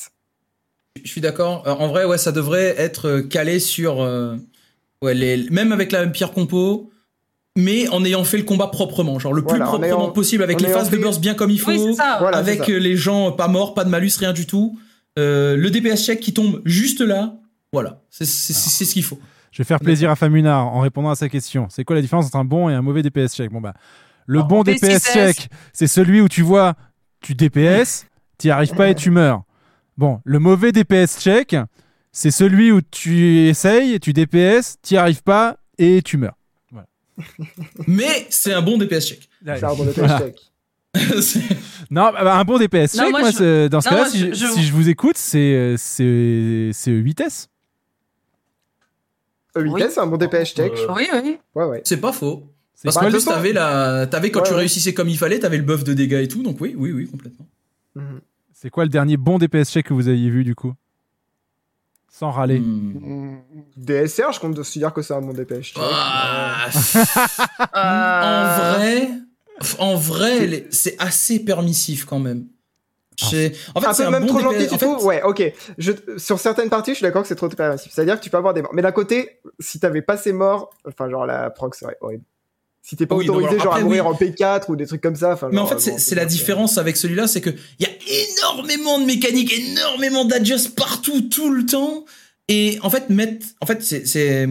Je 1.04 1.10
suis 1.10 1.22
d'accord. 1.22 1.68
Euh, 1.68 1.72
En 1.72 1.88
vrai, 1.88 2.06
ouais, 2.06 2.18
ça 2.18 2.32
devrait 2.32 2.76
être 2.78 3.08
euh, 3.08 3.22
calé 3.22 3.60
sur. 3.60 4.02
euh, 4.02 4.36
ouais, 5.02 5.14
les, 5.14 5.50
même 5.50 5.72
avec 5.72 5.92
la 5.92 6.06
pire 6.08 6.32
compo, 6.34 6.92
mais 7.58 7.88
en 7.90 8.04
ayant 8.04 8.24
fait 8.24 8.38
le 8.38 8.44
combat 8.44 8.68
proprement. 8.68 9.18
Genre 9.20 9.34
le 9.34 9.42
plus 9.42 9.50
Voilà, 9.52 9.66
proprement 9.66 9.86
ayant- 9.86 10.12
possible, 10.12 10.44
avec 10.44 10.60
les 10.62 10.68
phases 10.70 10.90
de 10.90 10.98
burst 10.98 11.22
bien 11.22 11.34
comme 11.34 11.52
il 11.52 11.60
faut. 11.60 11.72
Oui. 11.72 11.96
Voilà, 12.20 12.38
avec 12.38 12.68
les 12.68 12.96
gens 12.98 13.32
pas 13.32 13.48
morts, 13.48 13.74
pas 13.74 13.84
de 13.86 13.90
malus, 13.90 14.12
rien 14.20 14.34
du 14.34 14.46
tout. 14.46 14.78
Euh, 15.20 15.56
le 15.58 15.70
DPS 15.70 16.06
check 16.06 16.20
qui 16.20 16.34
tombe 16.34 16.62
juste 16.66 17.02
là. 17.02 17.36
Voilà. 17.74 18.02
C'est 18.10 18.26
ce 18.26 18.94
qu'il 18.94 19.04
faut. 19.04 19.20
Je 19.52 19.58
vais 19.58 19.68
faire 19.68 19.80
plaisir 19.82 20.10
à 20.10 20.16
Famunard 20.16 20.68
en 20.68 20.80
répondant 20.80 21.10
à 21.10 21.16
sa 21.16 21.28
question. 21.28 21.68
C'est 21.70 21.84
quoi 21.84 21.96
la 21.96 22.02
différence 22.02 22.26
entre 22.28 22.38
un 22.38 22.46
bon 22.46 22.70
et 22.70 22.74
un 22.74 22.82
mauvais 22.82 23.02
DPS 23.04 23.36
check? 23.36 23.52
Bon 23.52 23.60
bah, 23.60 23.74
le 24.26 24.40
Alors, 24.40 24.48
bon 24.48 24.64
DPS 24.64 25.12
check, 25.14 25.50
c'est 25.74 25.88
celui 25.88 26.22
où 26.22 26.30
tu 26.30 26.42
vois, 26.42 26.76
tu 27.22 27.36
DPS, 27.36 28.06
t'y 28.42 28.50
arrives 28.50 28.74
pas 28.74 28.90
et 28.90 28.96
tu 28.96 29.12
meurs. 29.12 29.44
Bon, 29.98 30.20
le 30.26 30.40
mauvais 30.40 30.72
DPS 30.72 31.20
check, 31.20 31.56
c'est 32.12 32.32
celui 32.32 32.72
où 32.72 32.82
tu 32.82 33.48
essayes, 33.48 34.00
tu 34.00 34.14
DPS, 34.14 34.78
t'y 34.82 34.98
arrives 34.98 35.22
pas 35.22 35.58
et 35.78 36.02
tu 36.02 36.18
meurs. 36.18 36.38
Mais 37.88 38.26
c'est 38.30 38.54
un 38.54 38.62
bon 38.64 38.78
DPS 38.80 39.08
check. 39.10 39.30
C'est 39.46 39.64
un 39.64 39.76
bon 39.76 39.86
DPS 39.86 39.98
Voilà. 40.00 40.20
check. 40.20 40.36
C'est- 41.22 41.40
Non, 41.92 42.12
bah, 42.12 42.36
un 42.36 42.44
bon 42.44 42.58
DPS 42.58 42.96
Non, 42.96 43.04
check, 43.04 43.12
moi, 43.12 43.20
moi, 43.22 43.32
je- 43.32 43.38
c'est- 43.38 43.70
dans 43.70 43.80
ce 43.82 43.90
non, 43.90 43.96
cas-là, 43.98 44.10
si, 44.10 44.34
je- 44.34 44.46
si 44.48 44.72
vous 44.72 44.90
écoute, 44.90 45.18
c'est 45.18 45.76
c'est 45.78 46.72
c'est 46.74 46.92
8S. 46.92 47.48
Euh, 49.58 49.64
Oui. 49.64 49.70
vitesse, 49.76 49.94
c'est 49.96 50.00
un 50.00 50.08
bon 50.08 50.18
DPS 50.18 50.54
check. 50.56 50.72
Euh, 50.74 50.94
Oui, 50.96 51.08
oui. 51.14 51.38
Ouais, 51.56 51.66
ouais. 51.66 51.82
c'est 51.86 51.98
pas 52.02 52.12
faux. 52.14 52.48
Parce 52.84 52.96
Bah, 52.96 53.02
qu'en 53.02 53.10
plus, 53.12 53.24
t'avais 53.26 53.54
la, 53.54 54.08
t'avais 54.08 54.32
quand 54.32 54.40
Ouais, 54.40 54.48
tu 54.48 54.54
ouais. 54.54 54.60
réussissais 54.62 54.94
comme 54.96 55.10
il 55.10 55.18
fallait, 55.18 55.38
t'avais 55.40 55.58
le 55.58 55.64
buff 55.64 55.84
de 55.84 55.94
dégâts 55.94 56.22
et 56.24 56.28
tout, 56.28 56.42
donc 56.42 56.60
oui, 56.60 56.74
oui, 56.76 56.92
oui, 56.92 57.08
complètement. 57.08 57.46
Mhm. 57.96 58.22
C'est 58.62 58.70
quoi 58.70 58.84
le 58.84 58.92
dernier 58.92 59.18
bon 59.18 59.40
DPS 59.40 59.72
check 59.72 59.88
que 59.88 59.94
vous 59.96 60.08
aviez 60.08 60.30
vu 60.30 60.44
du 60.44 60.54
coup? 60.54 60.74
Sans 62.12 62.30
râler. 62.30 62.60
Hmm. 62.60 62.94
Hmm. 63.34 63.38
DSR, 63.76 64.34
je 64.34 64.40
compte 64.40 64.56
considère 64.56 64.94
que 64.94 65.02
c'est 65.02 65.16
un 65.16 65.22
bon 65.22 65.34
DPS 65.34 65.64
check. 65.64 65.78
Ah, 65.82 66.68
Euh, 67.76 68.70
En 68.70 68.78
vrai, 68.78 69.10
en 69.80 69.96
vrai, 69.96 70.68
c'est 70.70 70.96
assez 71.02 71.44
permissif 71.44 72.06
quand 72.06 72.20
même. 72.20 72.46
C'est- 73.18 73.56
En 73.74 73.82
fait, 73.82 73.88
un 73.88 73.94
c'est 73.94 74.04
peu 74.04 74.08
un 74.10 74.12
même 74.12 74.28
bon 74.28 74.40
trop 74.40 74.52
DPS. 74.52 74.52
gentil, 74.54 74.68
tu 74.68 74.74
en 74.76 74.78
fait, 74.78 74.86
trouves? 74.86 75.06
Ouais, 75.06 75.24
ok. 75.24 75.54
Je, 75.80 75.94
sur 76.18 76.40
certaines 76.40 76.70
parties, 76.70 76.92
je 76.92 76.98
suis 76.98 77.04
d'accord 77.04 77.24
que 77.24 77.28
c'est 77.30 77.36
trop 77.36 77.50
permissif. 77.50 77.92
C'est-à-dire 77.92 78.20
que 78.20 78.24
tu 78.24 78.30
peux 78.30 78.38
avoir 78.38 78.54
des 78.54 78.62
morts. 78.62 78.76
Mais 78.76 78.84
d'un 78.84 78.92
côté, 78.92 79.40
si 79.60 79.80
t'avais 79.80 80.04
pas 80.04 80.18
ces 80.18 80.34
morts, 80.34 80.70
enfin, 80.88 81.10
genre 81.10 81.26
la 81.26 81.50
proc 81.50 81.74
serait 81.74 81.98
horrible. 82.02 82.24
Si 82.92 82.98
t'es 82.98 83.06
pas 83.06 83.16
Oui, 83.16 83.26
non, 83.26 83.36
autorisé, 83.36 83.52
alors 83.52 83.64
genre 83.64 83.72
après, 83.72 83.84
à 83.84 83.86
mourir 83.86 84.06
oui. 84.06 84.12
en 84.12 84.18
P4 84.18 84.66
ou 84.68 84.76
des 84.76 84.86
trucs 84.86 85.00
comme 85.00 85.16
ça. 85.16 85.32
enfin, 85.32 85.48
Mais 85.50 85.60
en 85.60 85.66
fait, 85.66 85.80
c'est 85.80 85.92
bon, 85.92 85.98
c'est 85.98 86.16
la 86.16 86.26
différence 86.26 86.78
avec 86.78 86.98
celui-là, 86.98 87.26
c'est 87.26 87.40
que 87.40 87.52
il 87.80 87.86
y 87.86 87.86
a 87.86 88.26
énormément 88.36 89.00
de 89.00 89.06
mécaniques, 89.06 89.54
énormément 89.58 90.26
d'adjust 90.26 90.76
partout, 90.76 91.22
tout 91.22 91.54
le 91.54 91.66
temps. 91.66 92.04
Et 92.50 92.80
en 92.82 92.90
fait, 92.90 93.10
mettre, 93.10 93.46
en 93.62 93.66
fait, 93.66 93.82
c'est 93.82 94.46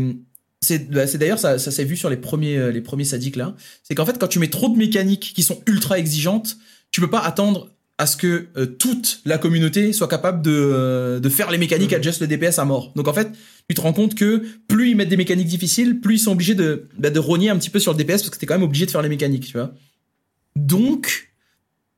c'est 0.62 0.90
bah, 0.90 1.04
d'ailleurs 1.04 1.38
ça, 1.38 1.58
ça 1.58 1.70
s'est 1.70 1.84
vu 1.84 1.98
sur 1.98 2.08
les 2.08 2.16
premiers 2.16 2.56
euh, 2.56 2.70
les 2.70 2.80
premiers 2.80 3.04
sadiques 3.04 3.36
là. 3.36 3.54
C'est 3.82 3.94
qu'en 3.94 4.06
fait, 4.06 4.18
quand 4.18 4.28
tu 4.28 4.38
mets 4.38 4.48
trop 4.48 4.70
de 4.70 4.78
mécaniques 4.78 5.32
qui 5.34 5.42
sont 5.42 5.60
ultra 5.66 5.98
exigeantes, 5.98 6.56
tu 6.92 7.02
peux 7.02 7.10
pas 7.10 7.20
attendre 7.20 7.68
à 7.98 8.06
ce 8.06 8.16
que 8.16 8.46
euh, 8.56 8.64
toute 8.64 9.20
la 9.26 9.36
communauté 9.36 9.92
soit 9.92 10.08
capable 10.08 10.40
de, 10.40 10.50
euh, 10.50 11.20
de 11.20 11.28
faire 11.28 11.50
les 11.50 11.58
mécaniques 11.58 11.92
adjust 11.92 12.22
le 12.22 12.26
DPS 12.26 12.58
à 12.58 12.64
mort. 12.64 12.90
Donc 12.96 13.06
en 13.06 13.12
fait, 13.12 13.28
tu 13.70 13.74
te 13.74 13.82
rends 13.82 13.92
compte 13.92 14.16
que 14.16 14.42
plus 14.66 14.90
ils 14.90 14.96
mettent 14.96 15.10
des 15.10 15.16
mécaniques 15.16 15.46
difficiles, 15.46 16.00
plus 16.00 16.16
ils 16.16 16.18
sont 16.18 16.32
obligés 16.32 16.56
de, 16.56 16.88
bah, 16.98 17.08
rogner 17.18 17.50
un 17.50 17.56
petit 17.56 17.70
peu 17.70 17.78
sur 17.78 17.92
le 17.92 17.98
DPS 17.98 18.22
parce 18.22 18.30
que 18.30 18.36
t'es 18.36 18.44
quand 18.44 18.54
même 18.54 18.64
obligé 18.64 18.84
de 18.84 18.90
faire 18.90 19.00
les 19.00 19.08
mécaniques, 19.08 19.46
tu 19.46 19.52
vois. 19.52 19.72
Donc, 20.56 21.30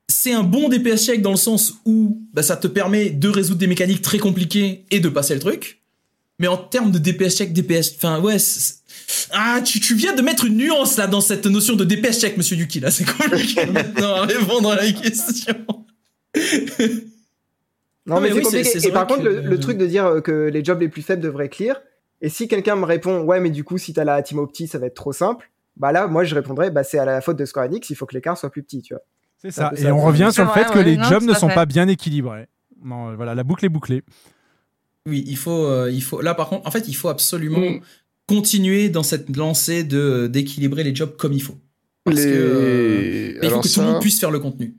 c'est 0.07 0.33
un 0.33 0.43
bon 0.43 0.69
DPS 0.69 1.03
check 1.03 1.23
dans 1.23 1.31
le 1.31 1.35
sens 1.35 1.73
où 1.85 2.21
bah, 2.31 2.43
ça 2.43 2.57
te 2.57 2.67
permet 2.67 3.09
de 3.09 3.27
résoudre 3.27 3.57
des 3.57 3.65
mécaniques 3.65 4.03
très 4.03 4.19
compliquées 4.19 4.85
et 4.91 4.99
de 4.99 5.09
passer 5.09 5.33
le 5.33 5.39
truc. 5.39 5.81
Mais 6.37 6.45
en 6.45 6.57
termes 6.57 6.91
de 6.91 6.99
DPS 6.99 7.37
check, 7.37 7.53
DPS, 7.53 7.93
enfin 7.95 8.19
ouais, 8.19 8.37
ah 9.31 9.59
tu, 9.65 9.79
tu 9.79 9.95
viens 9.95 10.13
de 10.13 10.21
mettre 10.21 10.45
une 10.45 10.57
nuance 10.57 10.97
là 10.97 11.07
dans 11.07 11.21
cette 11.21 11.47
notion 11.47 11.75
de 11.75 11.85
DPS 11.85 12.19
check, 12.21 12.37
Monsieur 12.37 12.55
Yuki 12.55 12.81
là, 12.81 12.91
c'est 12.91 13.05
compliqué 13.05 13.65
maintenant 13.73 14.13
à 14.13 14.25
répondre 14.27 14.69
à 14.69 14.75
la 14.75 14.91
question. 14.91 15.55
Non, 18.05 18.15
Non, 18.15 18.21
mais, 18.21 18.27
mais 18.27 18.33
c'est 18.33 18.37
oui, 18.37 18.43
compliqué. 18.43 18.63
c'est- 18.65 18.79
c'est 18.81 18.87
Et 18.89 18.91
par 18.91 19.07
contre, 19.07 19.23
que- 19.23 19.27
le, 19.29 19.41
le 19.41 19.59
truc 19.59 19.77
de 19.77 19.85
dire 19.85 20.05
euh, 20.05 20.21
que 20.21 20.49
les 20.49 20.63
jobs 20.63 20.79
les 20.81 20.89
plus 20.89 21.01
faibles 21.01 21.21
devraient 21.21 21.49
clear, 21.49 21.81
et 22.21 22.29
si 22.29 22.47
quelqu'un 22.47 22.75
me 22.75 22.85
répond, 22.85 23.21
ouais, 23.23 23.39
mais 23.39 23.49
du 23.49 23.63
coup, 23.63 23.77
si 23.77 23.93
t'as 23.93 24.03
la 24.03 24.21
team 24.21 24.39
opti, 24.39 24.67
ça 24.67 24.77
va 24.79 24.87
être 24.87 24.93
trop 24.95 25.13
simple, 25.13 25.51
bah 25.77 25.91
là, 25.91 26.07
moi, 26.07 26.23
je 26.23 26.35
répondrais, 26.35 26.69
bah 26.71 26.83
c'est 26.83 26.99
à 26.99 27.05
la 27.05 27.21
faute 27.21 27.37
de 27.37 27.45
Square 27.45 27.65
Enix, 27.65 27.89
il 27.89 27.95
faut 27.95 28.05
que 28.05 28.13
l'écart 28.15 28.37
soit 28.37 28.49
plus 28.49 28.63
petit, 28.63 28.81
tu 28.81 28.93
vois. 28.93 29.03
C'est 29.37 29.51
ça. 29.51 29.71
Et 29.77 29.89
on 29.91 29.99
revient 30.01 30.29
sur 30.31 30.43
le 30.45 30.51
fait 30.51 30.65
que 30.71 30.77
ouais, 30.79 30.83
les 30.83 30.97
non, 30.97 31.03
jobs 31.03 31.23
ne 31.23 31.33
sont 31.33 31.49
fait. 31.49 31.55
pas 31.55 31.65
bien 31.65 31.87
équilibrés. 31.87 32.47
Non, 32.83 33.09
euh, 33.09 33.15
voilà, 33.15 33.35
la 33.35 33.43
boucle 33.43 33.65
est 33.65 33.69
bouclée. 33.69 34.03
Oui, 35.05 35.23
il 35.27 35.37
faut, 35.37 35.65
euh, 35.65 35.89
il 35.91 36.01
faut. 36.03 36.21
Là, 36.21 36.33
par 36.33 36.47
contre, 36.49 36.65
en 36.67 36.71
fait, 36.71 36.87
il 36.87 36.93
faut 36.93 37.09
absolument 37.09 37.59
Mm. 37.59 37.79
continuer 38.27 38.89
dans 38.89 39.03
cette 39.03 39.35
lancée 39.35 39.83
de 39.83 40.27
d'équilibrer 40.27 40.83
les 40.83 40.95
jobs 40.95 41.15
comme 41.17 41.33
il 41.33 41.41
faut. 41.41 41.55
Parce 42.05 42.17
Les- 42.17 42.23
que 42.23 42.37
euh, 42.37 43.39
il 43.43 43.49
faut 43.49 43.59
que 43.61 43.67
tout 43.73 43.79
le 43.81 43.85
monde 43.85 44.01
puisse 44.01 44.19
faire 44.19 44.31
le 44.31 44.39
contenu. 44.39 44.75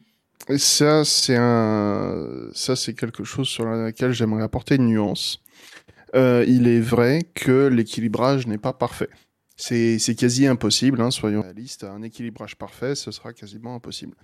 Et 0.48 0.58
ça, 0.58 1.04
c'est 1.04 1.36
un, 1.36 2.48
ça, 2.52 2.76
c'est 2.76 2.94
quelque 2.94 3.24
chose 3.24 3.48
sur 3.48 3.64
laquelle 3.64 4.12
j'aimerais 4.12 4.42
apporter 4.42 4.76
une 4.76 4.88
nuance. 4.88 5.40
Euh, 6.14 6.44
il 6.46 6.68
est 6.68 6.80
vrai 6.80 7.22
que 7.34 7.66
l'équilibrage 7.66 8.46
n'est 8.46 8.58
pas 8.58 8.72
parfait. 8.72 9.08
C'est, 9.56 9.98
quasi 10.16 10.46
impossible, 10.46 11.00
hein, 11.00 11.10
soyons 11.10 11.42
réalistes. 11.42 11.84
Un 11.84 12.02
équilibrage 12.02 12.56
parfait, 12.56 12.94
ce 12.94 13.10
sera 13.10 13.32
quasiment 13.32 13.74
impossible. 13.74 14.16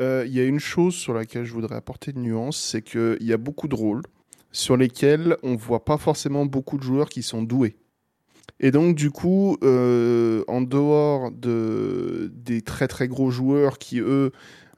Euh, 0.00 0.24
Il 0.26 0.34
y 0.34 0.40
a 0.40 0.44
une 0.44 0.58
chose 0.58 0.94
sur 0.94 1.14
laquelle 1.14 1.44
je 1.44 1.52
voudrais 1.52 1.76
apporter 1.76 2.10
une 2.10 2.22
nuance, 2.22 2.58
c'est 2.58 2.82
qu'il 2.82 3.18
y 3.20 3.32
a 3.32 3.36
beaucoup 3.36 3.68
de 3.68 3.74
rôles 3.74 4.02
sur 4.50 4.76
lesquels 4.76 5.36
on 5.42 5.56
voit 5.56 5.84
pas 5.84 5.96
forcément 5.96 6.44
beaucoup 6.44 6.76
de 6.76 6.82
joueurs 6.82 7.08
qui 7.08 7.22
sont 7.22 7.42
doués. 7.42 7.76
Et 8.60 8.70
donc, 8.70 8.94
du 8.94 9.10
coup, 9.10 9.56
euh, 9.62 10.44
en 10.46 10.60
dehors 10.60 11.30
de, 11.32 12.30
des 12.34 12.62
très 12.62 12.88
très 12.88 13.08
gros 13.08 13.30
joueurs 13.30 13.78
qui, 13.78 14.00
eux, 14.00 14.32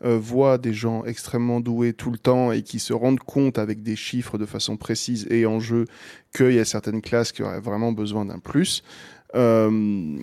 euh, 0.04 0.18
voient 0.18 0.58
des 0.58 0.72
gens 0.72 1.04
extrêmement 1.04 1.60
doués 1.60 1.92
tout 1.92 2.10
le 2.10 2.18
temps 2.18 2.52
et 2.52 2.62
qui 2.62 2.78
se 2.78 2.92
rendent 2.92 3.20
compte 3.20 3.58
avec 3.58 3.82
des 3.82 3.96
chiffres 3.96 4.38
de 4.38 4.46
façon 4.46 4.76
précise 4.76 5.26
et 5.30 5.46
en 5.46 5.60
jeu 5.60 5.86
qu'il 6.34 6.52
y 6.52 6.58
a 6.58 6.64
certaines 6.64 7.00
classes 7.00 7.32
qui 7.32 7.42
auraient 7.42 7.60
vraiment 7.60 7.92
besoin 7.92 8.24
d'un 8.24 8.38
plus. 8.38 8.82
Euh, 9.34 10.18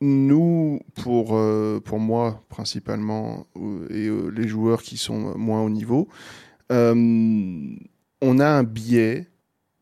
nous, 0.00 0.80
pour, 0.94 1.36
euh, 1.36 1.80
pour 1.84 1.98
moi 1.98 2.42
principalement, 2.48 3.46
euh, 3.56 3.88
et 3.90 4.30
les 4.32 4.46
joueurs 4.46 4.82
qui 4.82 4.96
sont 4.96 5.36
moins 5.36 5.62
haut 5.62 5.70
niveau, 5.70 6.08
on 6.70 8.38
a 8.40 8.46
un 8.46 8.62
biais 8.62 9.26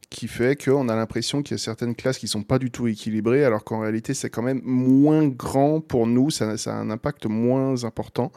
qui 0.09 0.29
fait 0.29 0.63
qu'on 0.63 0.89
a 0.89 0.95
l'impression 0.95 1.43
qu'il 1.43 1.57
y 1.57 1.61
a 1.61 1.63
certaines 1.63 1.95
classes 1.95 2.19
qui 2.19 2.29
sont 2.29 2.45
pas 2.45 2.59
du 2.59 2.71
tout 2.71 2.87
équilibrées, 2.87 3.45
alors 3.45 3.65
qu'en 3.65 3.81
réalité 3.81 4.15
c'est 4.15 4.31
quand 4.31 4.43
même 4.43 4.63
moins 4.65 5.27
grand 5.27 5.81
pour 5.81 6.07
nous, 6.07 6.31
ça, 6.31 6.57
ça 6.57 6.77
a 6.77 6.79
un 6.79 6.91
impact 6.91 7.27
moins 7.27 7.85
important. 7.85 8.31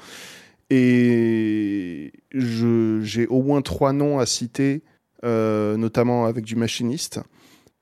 Et 0.70 2.12
j'ai 2.32 3.28
au 3.28 3.42
moins 3.42 3.62
trois 3.62 3.94
noms 3.94 4.20
à 4.20 4.26
citer, 4.26 4.84
euh, 5.26 5.78
notamment 5.78 6.26
avec 6.26 6.46
du 6.46 6.56
machiniste, 6.56 7.22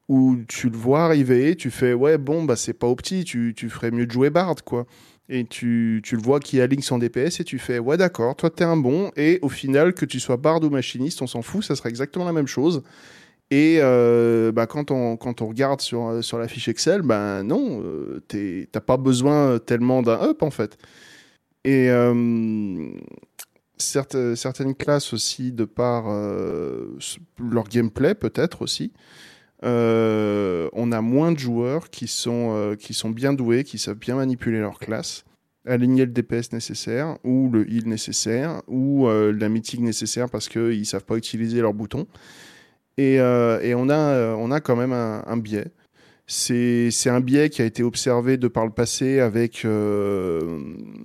où 0.08 0.38
tu 0.48 0.70
le 0.70 0.78
vois 0.78 1.04
arriver, 1.04 1.56
tu 1.56 1.70
fais 1.70 1.94
ouais 1.94 2.18
bon 2.18 2.44
bah 2.44 2.56
c'est 2.56 2.74
pas 2.74 2.88
opti, 2.88 3.26
tu, 3.26 3.54
tu 3.56 3.70
ferais 3.70 3.92
mieux 3.92 4.06
de 4.06 4.12
jouer 4.12 4.30
Bard 4.30 4.64
quoi. 4.64 4.86
Et 5.30 5.44
tu, 5.44 6.02
tu 6.06 6.16
le 6.16 6.22
vois 6.22 6.40
qui 6.40 6.62
a 6.62 6.68
Lynx 6.68 6.90
en 6.94 7.00
DPS 7.00 7.42
et 7.42 7.44
tu 7.44 7.60
fais 7.60 7.80
ouais 7.80 7.98
d'accord, 7.98 8.36
toi 8.38 8.50
t'es 8.50 8.64
un 8.64 8.78
bon 8.78 9.12
et 9.18 9.40
au 9.42 9.50
final 9.50 9.94
que 9.94 10.06
tu 10.06 10.22
sois 10.22 10.38
Bard 10.38 10.64
ou 10.64 10.70
machiniste, 10.70 11.22
on 11.22 11.28
s'en 11.28 11.42
fout, 11.42 11.64
ça 11.66 11.76
sera 11.76 11.90
exactement 11.90 12.26
la 12.26 12.32
même 12.34 12.48
chose. 12.48 12.84
Et 13.50 13.78
euh, 13.82 14.52
bah, 14.52 14.68
quand, 14.68 14.92
on, 14.92 15.16
quand 15.16 15.42
on 15.42 15.48
regarde 15.48 15.80
sur, 15.80 16.08
euh, 16.08 16.22
sur 16.22 16.38
la 16.38 16.50
fiche 16.50 16.68
Excel, 16.68 17.02
ben 17.02 17.44
non, 17.44 17.82
t'as 18.28 18.82
pas 18.82 18.98
besoin 18.98 19.60
tellement 19.60 20.02
d'un 20.02 20.22
up 20.22 20.42
en 20.44 20.52
fait. 20.52 20.78
Et 21.68 21.90
euh, 21.90 22.90
certes- 23.78 24.36
certaines 24.36 24.74
classes 24.74 25.12
aussi, 25.12 25.52
de 25.52 25.66
par 25.66 26.06
euh, 26.08 26.98
leur 27.40 27.68
gameplay 27.68 28.16
peut-être 28.16 28.62
aussi, 28.62 28.94
euh, 29.66 30.70
on 30.72 30.94
a 30.94 31.02
moins 31.02 31.34
de 31.34 31.40
joueurs 31.40 31.90
qui 31.90 32.08
sont, 32.08 32.54
euh, 32.56 32.76
qui 32.76 32.94
sont 32.94 33.10
bien 33.10 33.34
doués, 33.34 33.66
qui 33.66 33.80
savent 33.80 33.98
bien 33.98 34.16
manipuler 34.16 34.60
leur 34.62 34.80
classe, 34.80 35.26
aligner 35.66 36.06
le 36.06 36.12
DPS 36.14 36.54
nécessaire, 36.54 37.18
ou 37.26 37.50
le 37.52 37.70
heal 37.70 37.90
nécessaire, 37.90 38.62
ou 38.70 39.08
euh, 39.10 39.34
la 39.34 39.50
meeting 39.50 39.84
nécessaire 39.84 40.30
parce 40.30 40.48
qu'ils 40.48 40.86
savent 40.86 41.04
pas 41.04 41.18
utiliser 41.18 41.60
leurs 41.60 41.74
boutons. 41.74 42.08
Et, 42.98 43.20
euh, 43.20 43.60
on, 43.76 43.90
a, 43.90 43.98
euh, 43.98 44.36
on 44.40 44.52
a 44.52 44.62
quand 44.62 44.78
même 44.78 44.94
un 44.94 45.38
biais. 45.38 45.68
C'est 46.30 46.92
un 47.06 47.22
biais 47.22 47.50
qui 47.50 47.62
a 47.62 47.66
été 47.66 47.84
observé 47.84 48.36
de 48.36 48.50
par 48.50 48.66
le 48.66 48.72
passé 48.72 49.22
avec 49.22 49.64
euh, 49.64 50.60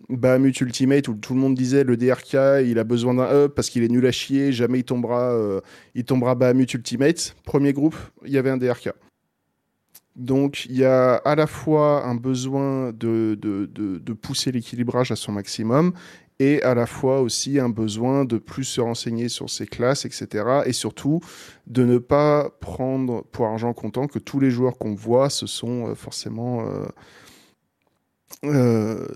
Bahamut 0.08 0.60
Ultimate 0.60 1.06
où 1.06 1.14
tout 1.14 1.34
le 1.34 1.38
monde 1.40 1.54
disait 1.54 1.84
le 1.84 1.96
DRK 1.96 2.66
il 2.66 2.76
a 2.80 2.84
besoin 2.84 3.14
d'un 3.14 3.30
up 3.30 3.54
parce 3.54 3.70
qu'il 3.70 3.84
est 3.84 3.88
nul 3.88 4.04
à 4.04 4.10
chier, 4.10 4.50
jamais 4.50 4.80
il 4.80 4.84
tombera, 4.84 5.30
euh, 5.32 5.60
il 5.94 6.04
tombera 6.04 6.34
Bahamut 6.34 6.74
Ultimate. 6.74 7.36
Premier 7.44 7.72
groupe, 7.72 7.94
il 8.24 8.32
y 8.32 8.38
avait 8.38 8.50
un 8.50 8.56
DRK. 8.56 8.90
Donc 10.16 10.66
il 10.66 10.76
y 10.76 10.84
a 10.84 11.14
à 11.14 11.36
la 11.36 11.46
fois 11.46 12.04
un 12.04 12.16
besoin 12.16 12.92
de, 12.92 13.38
de, 13.40 13.66
de, 13.66 13.98
de 13.98 14.12
pousser 14.12 14.50
l'équilibrage 14.50 15.12
à 15.12 15.16
son 15.16 15.30
maximum 15.30 15.92
et 16.44 16.62
à 16.62 16.74
la 16.74 16.86
fois 16.86 17.20
aussi 17.20 17.58
un 17.60 17.68
besoin 17.68 18.24
de 18.24 18.38
plus 18.38 18.64
se 18.64 18.80
renseigner 18.80 19.28
sur 19.28 19.48
ses 19.48 19.66
classes, 19.66 20.04
etc. 20.04 20.26
Et 20.66 20.72
surtout 20.72 21.20
de 21.66 21.84
ne 21.84 21.98
pas 21.98 22.50
prendre 22.60 23.22
pour 23.32 23.46
argent 23.46 23.72
comptant 23.74 24.06
que 24.08 24.18
tous 24.18 24.40
les 24.40 24.50
joueurs 24.50 24.76
qu'on 24.78 24.94
voit, 24.94 25.30
ce 25.30 25.46
sont 25.46 25.88
euh, 25.88 25.94
forcément... 25.94 26.66
euh, 26.66 26.86
euh, 28.44 29.06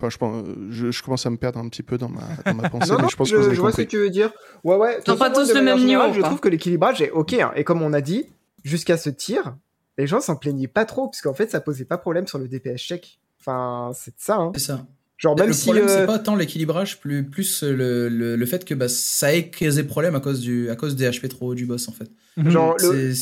enfin, 0.00 0.08
je, 0.10 0.18
pense- 0.18 0.44
je, 0.70 0.90
je 0.90 1.02
commence 1.02 1.26
à 1.26 1.30
me 1.30 1.36
perdre 1.36 1.58
un 1.60 1.68
petit 1.68 1.82
peu 1.82 1.98
dans 1.98 2.08
ma, 2.08 2.22
dans 2.44 2.54
ma 2.54 2.68
pensée, 2.70 2.90
Non, 2.92 2.98
mais 3.02 3.08
je 3.08 3.16
pense 3.16 3.28
je, 3.28 3.34
que 3.34 3.40
vous 3.40 3.46
avez 3.46 3.54
je 3.54 3.60
vois 3.60 3.72
ce 3.72 3.76
que 3.78 3.82
tu 3.82 3.98
veux 3.98 4.10
dire. 4.10 4.32
Ouais, 4.64 4.76
ouais. 4.76 4.96
de 5.00 5.12
Ils 5.12 5.18
pas 5.18 5.30
tous 5.30 5.48
de 5.48 5.54
le 5.54 5.62
même 5.62 5.78
niveau, 5.84 6.12
Je 6.12 6.20
trouve 6.20 6.40
que 6.40 6.48
l'équilibrage 6.48 7.02
est 7.02 7.10
ok. 7.10 7.34
hein. 7.34 7.52
Et 7.56 7.64
comme 7.64 7.82
on 7.82 7.92
a 7.92 8.00
dit, 8.00 8.26
jusqu'à 8.64 8.96
ce 8.96 9.10
tir, 9.10 9.56
les 9.96 10.06
gens 10.06 10.20
s'en 10.20 10.36
plaignaient 10.36 10.68
pas 10.68 10.84
trop, 10.84 11.08
parce 11.08 11.20
qu'en 11.20 11.34
fait, 11.34 11.50
ça 11.50 11.60
posait 11.60 11.84
pas 11.84 11.98
problème 11.98 12.26
sur 12.26 12.38
le 12.38 12.48
DPS 12.48 12.78
check. 12.80 13.20
Enfin, 13.40 13.92
c'est 13.94 14.14
ça. 14.18 14.36
Hein. 14.36 14.50
C'est 14.54 14.60
ça. 14.60 14.86
Genre, 15.18 15.36
même 15.36 15.48
le 15.48 15.52
si. 15.52 15.64
problème, 15.64 15.84
euh, 15.84 15.88
c'est 15.88 16.06
pas 16.06 16.18
tant 16.18 16.36
l'équilibrage, 16.36 17.00
plus, 17.00 17.24
plus 17.24 17.62
le, 17.64 18.08
le, 18.08 18.36
le 18.36 18.46
fait 18.46 18.64
que 18.64 18.72
bah, 18.72 18.88
ça 18.88 19.34
ait 19.34 19.50
causé 19.50 19.82
problème 19.82 20.14
à 20.14 20.20
cause, 20.20 20.40
du, 20.40 20.70
à 20.70 20.76
cause 20.76 20.94
des 20.94 21.10
HP 21.10 21.28
trop 21.28 21.48
hauts 21.48 21.54
du 21.54 21.66
boss, 21.66 21.88
en 21.88 21.92
fait. 21.92 22.08
Genre, 22.46 22.76
le, 22.80 23.12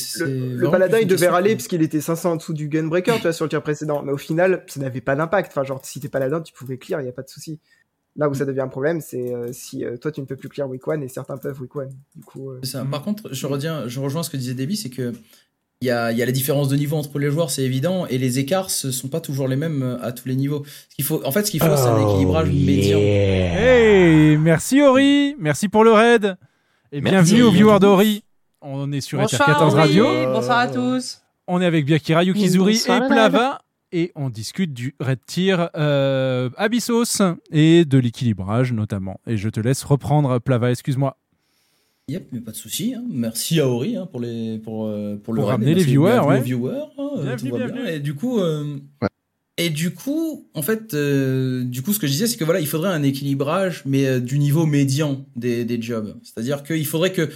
le- 0.56 0.70
paladin, 0.70 0.98
il 0.98 1.06
devait 1.06 1.28
râler 1.28 1.56
parce 1.56 1.68
qu'il 1.68 1.80
était 1.80 2.02
500 2.02 2.32
en 2.32 2.36
dessous 2.36 2.52
du 2.52 2.68
Gunbreaker, 2.68 3.16
tu 3.16 3.22
vois, 3.22 3.32
sur 3.32 3.46
le 3.46 3.48
tir 3.48 3.62
précédent. 3.62 4.02
Mais 4.02 4.12
au 4.12 4.18
final, 4.18 4.62
ça 4.66 4.78
n'avait 4.80 5.00
pas 5.00 5.16
d'impact. 5.16 5.52
Enfin, 5.52 5.64
genre, 5.64 5.80
si 5.84 5.98
t'es 6.00 6.08
paladin, 6.08 6.42
tu 6.42 6.52
pouvais 6.52 6.76
clear, 6.76 7.00
il 7.00 7.06
y 7.06 7.08
a 7.08 7.12
pas 7.12 7.22
de 7.22 7.28
souci. 7.30 7.58
Là 8.18 8.28
où 8.28 8.34
ça 8.34 8.44
devient 8.46 8.60
un 8.60 8.68
problème, 8.68 9.00
c'est 9.00 9.34
euh, 9.34 9.52
si 9.52 9.84
euh, 9.84 9.96
toi, 9.98 10.10
tu 10.10 10.20
ne 10.20 10.26
peux 10.26 10.36
plus 10.36 10.48
clear 10.48 10.68
week 10.68 10.86
one 10.88 11.02
et 11.02 11.08
certains 11.08 11.36
peuvent 11.36 11.60
week 11.60 11.76
one. 11.76 11.90
Du 12.14 12.24
coup, 12.24 12.50
euh, 12.50 12.60
C'est 12.62 12.72
ça. 12.72 12.84
Par 12.90 13.02
contre, 13.02 13.32
je, 13.32 13.46
reviens, 13.46 13.88
je 13.88 14.00
rejoins 14.00 14.22
ce 14.22 14.30
que 14.30 14.36
disait 14.38 14.54
Debbie, 14.54 14.76
c'est 14.76 14.88
que 14.90 15.12
il 15.82 15.88
y 15.88 15.90
a, 15.90 16.10
il 16.10 16.16
y 16.18 16.22
a 16.22 16.26
la 16.26 16.32
différence 16.32 16.68
de 16.68 16.76
niveau 16.76 16.96
entre 16.96 17.18
les 17.18 17.30
joueurs, 17.30 17.50
c'est 17.50 17.62
évident, 17.62 18.06
et 18.06 18.16
les 18.18 18.38
écarts 18.38 18.70
ne 18.84 18.90
sont 18.90 19.08
pas 19.08 19.20
toujours 19.20 19.46
les 19.46 19.56
mêmes 19.56 19.82
euh, 19.82 20.02
à 20.02 20.12
tous 20.12 20.26
les 20.28 20.34
niveaux. 20.36 20.64
Ce 20.88 20.94
qu'il 20.96 21.04
faut, 21.04 21.20
en 21.24 21.30
fait, 21.32 21.44
ce 21.44 21.50
qu'il 21.50 21.60
faut, 21.60 21.76
c'est 21.76 21.82
un 21.82 21.98
Oh, 22.00 22.10
équilibrage 22.12 22.48
médian. 22.48 22.98
Hey, 22.98 24.36
merci 24.38 24.80
Ori, 24.82 25.36
merci 25.38 25.68
pour 25.68 25.84
le 25.84 25.92
raid. 25.92 26.36
Et 26.92 27.00
Merci. 27.00 27.34
bienvenue 27.34 27.42
aux 27.42 27.50
viewers 27.50 27.78
d'Ori. 27.80 28.22
On 28.62 28.90
est 28.92 29.00
sur 29.02 29.18
Bonsoir, 29.20 29.48
FR14 29.48 29.72
oui, 29.74 29.78
Radio. 29.80 30.04
bonsoir 30.32 30.58
à 30.58 30.68
tous. 30.68 31.20
On 31.46 31.60
est 31.60 31.66
avec 31.66 31.84
Biakira, 31.84 32.24
Yukizuri 32.24 32.72
Bonsoir, 32.74 33.04
et 33.04 33.08
Plava. 33.08 33.60
Et 33.92 34.12
on 34.16 34.30
discute 34.30 34.72
du 34.72 34.94
Red 34.98 35.18
Tier 35.26 35.56
euh, 35.76 36.48
Abyssos 36.56 37.22
et 37.52 37.84
de 37.84 37.98
l'équilibrage 37.98 38.72
notamment. 38.72 39.20
Et 39.26 39.36
je 39.36 39.48
te 39.48 39.60
laisse 39.60 39.84
reprendre, 39.84 40.38
Plava, 40.40 40.70
excuse-moi. 40.70 41.16
Yep, 42.08 42.28
mais 42.30 42.40
pas 42.40 42.52
de 42.52 42.56
souci. 42.56 42.94
hein. 42.94 43.02
Merci 43.10 43.58
à 43.58 43.66
Ori 43.68 43.96
hein, 43.96 44.06
pour, 44.06 44.20
les, 44.20 44.58
pour, 44.58 44.86
euh, 44.86 45.16
pour 45.16 45.34
le 45.34 45.40
Pour 45.40 45.48
ramener 45.50 45.74
les 45.74 45.82
viewers, 45.82 46.20
ouais. 46.20 46.38
aux 46.38 46.42
viewers, 46.42 46.84
hein, 46.98 47.10
euh, 47.18 47.22
Bienvenue, 47.24 47.50
tout 47.50 47.56
va 47.56 47.64
bienvenue. 47.66 47.82
bien. 47.84 47.92
Et 47.94 47.98
du 47.98 48.14
coup, 48.14 48.38
euh, 48.38 48.76
et 49.56 49.70
du 49.70 49.92
coup, 49.92 50.48
en 50.54 50.62
fait, 50.62 50.94
euh, 50.94 51.64
du 51.64 51.82
coup, 51.82 51.92
ce 51.92 51.98
que 51.98 52.06
je 52.06 52.12
disais, 52.12 52.28
c'est 52.28 52.36
que 52.36 52.44
voilà, 52.44 52.60
il 52.60 52.68
faudrait 52.68 52.90
un 52.90 53.02
équilibrage, 53.02 53.82
mais 53.86 54.06
euh, 54.06 54.20
du 54.20 54.38
niveau 54.38 54.66
médian 54.66 55.26
des, 55.34 55.64
des 55.64 55.82
jobs. 55.82 56.14
C'est-à-dire 56.22 56.62
qu'il 56.62 56.86
faudrait 56.86 57.12
que 57.12 57.28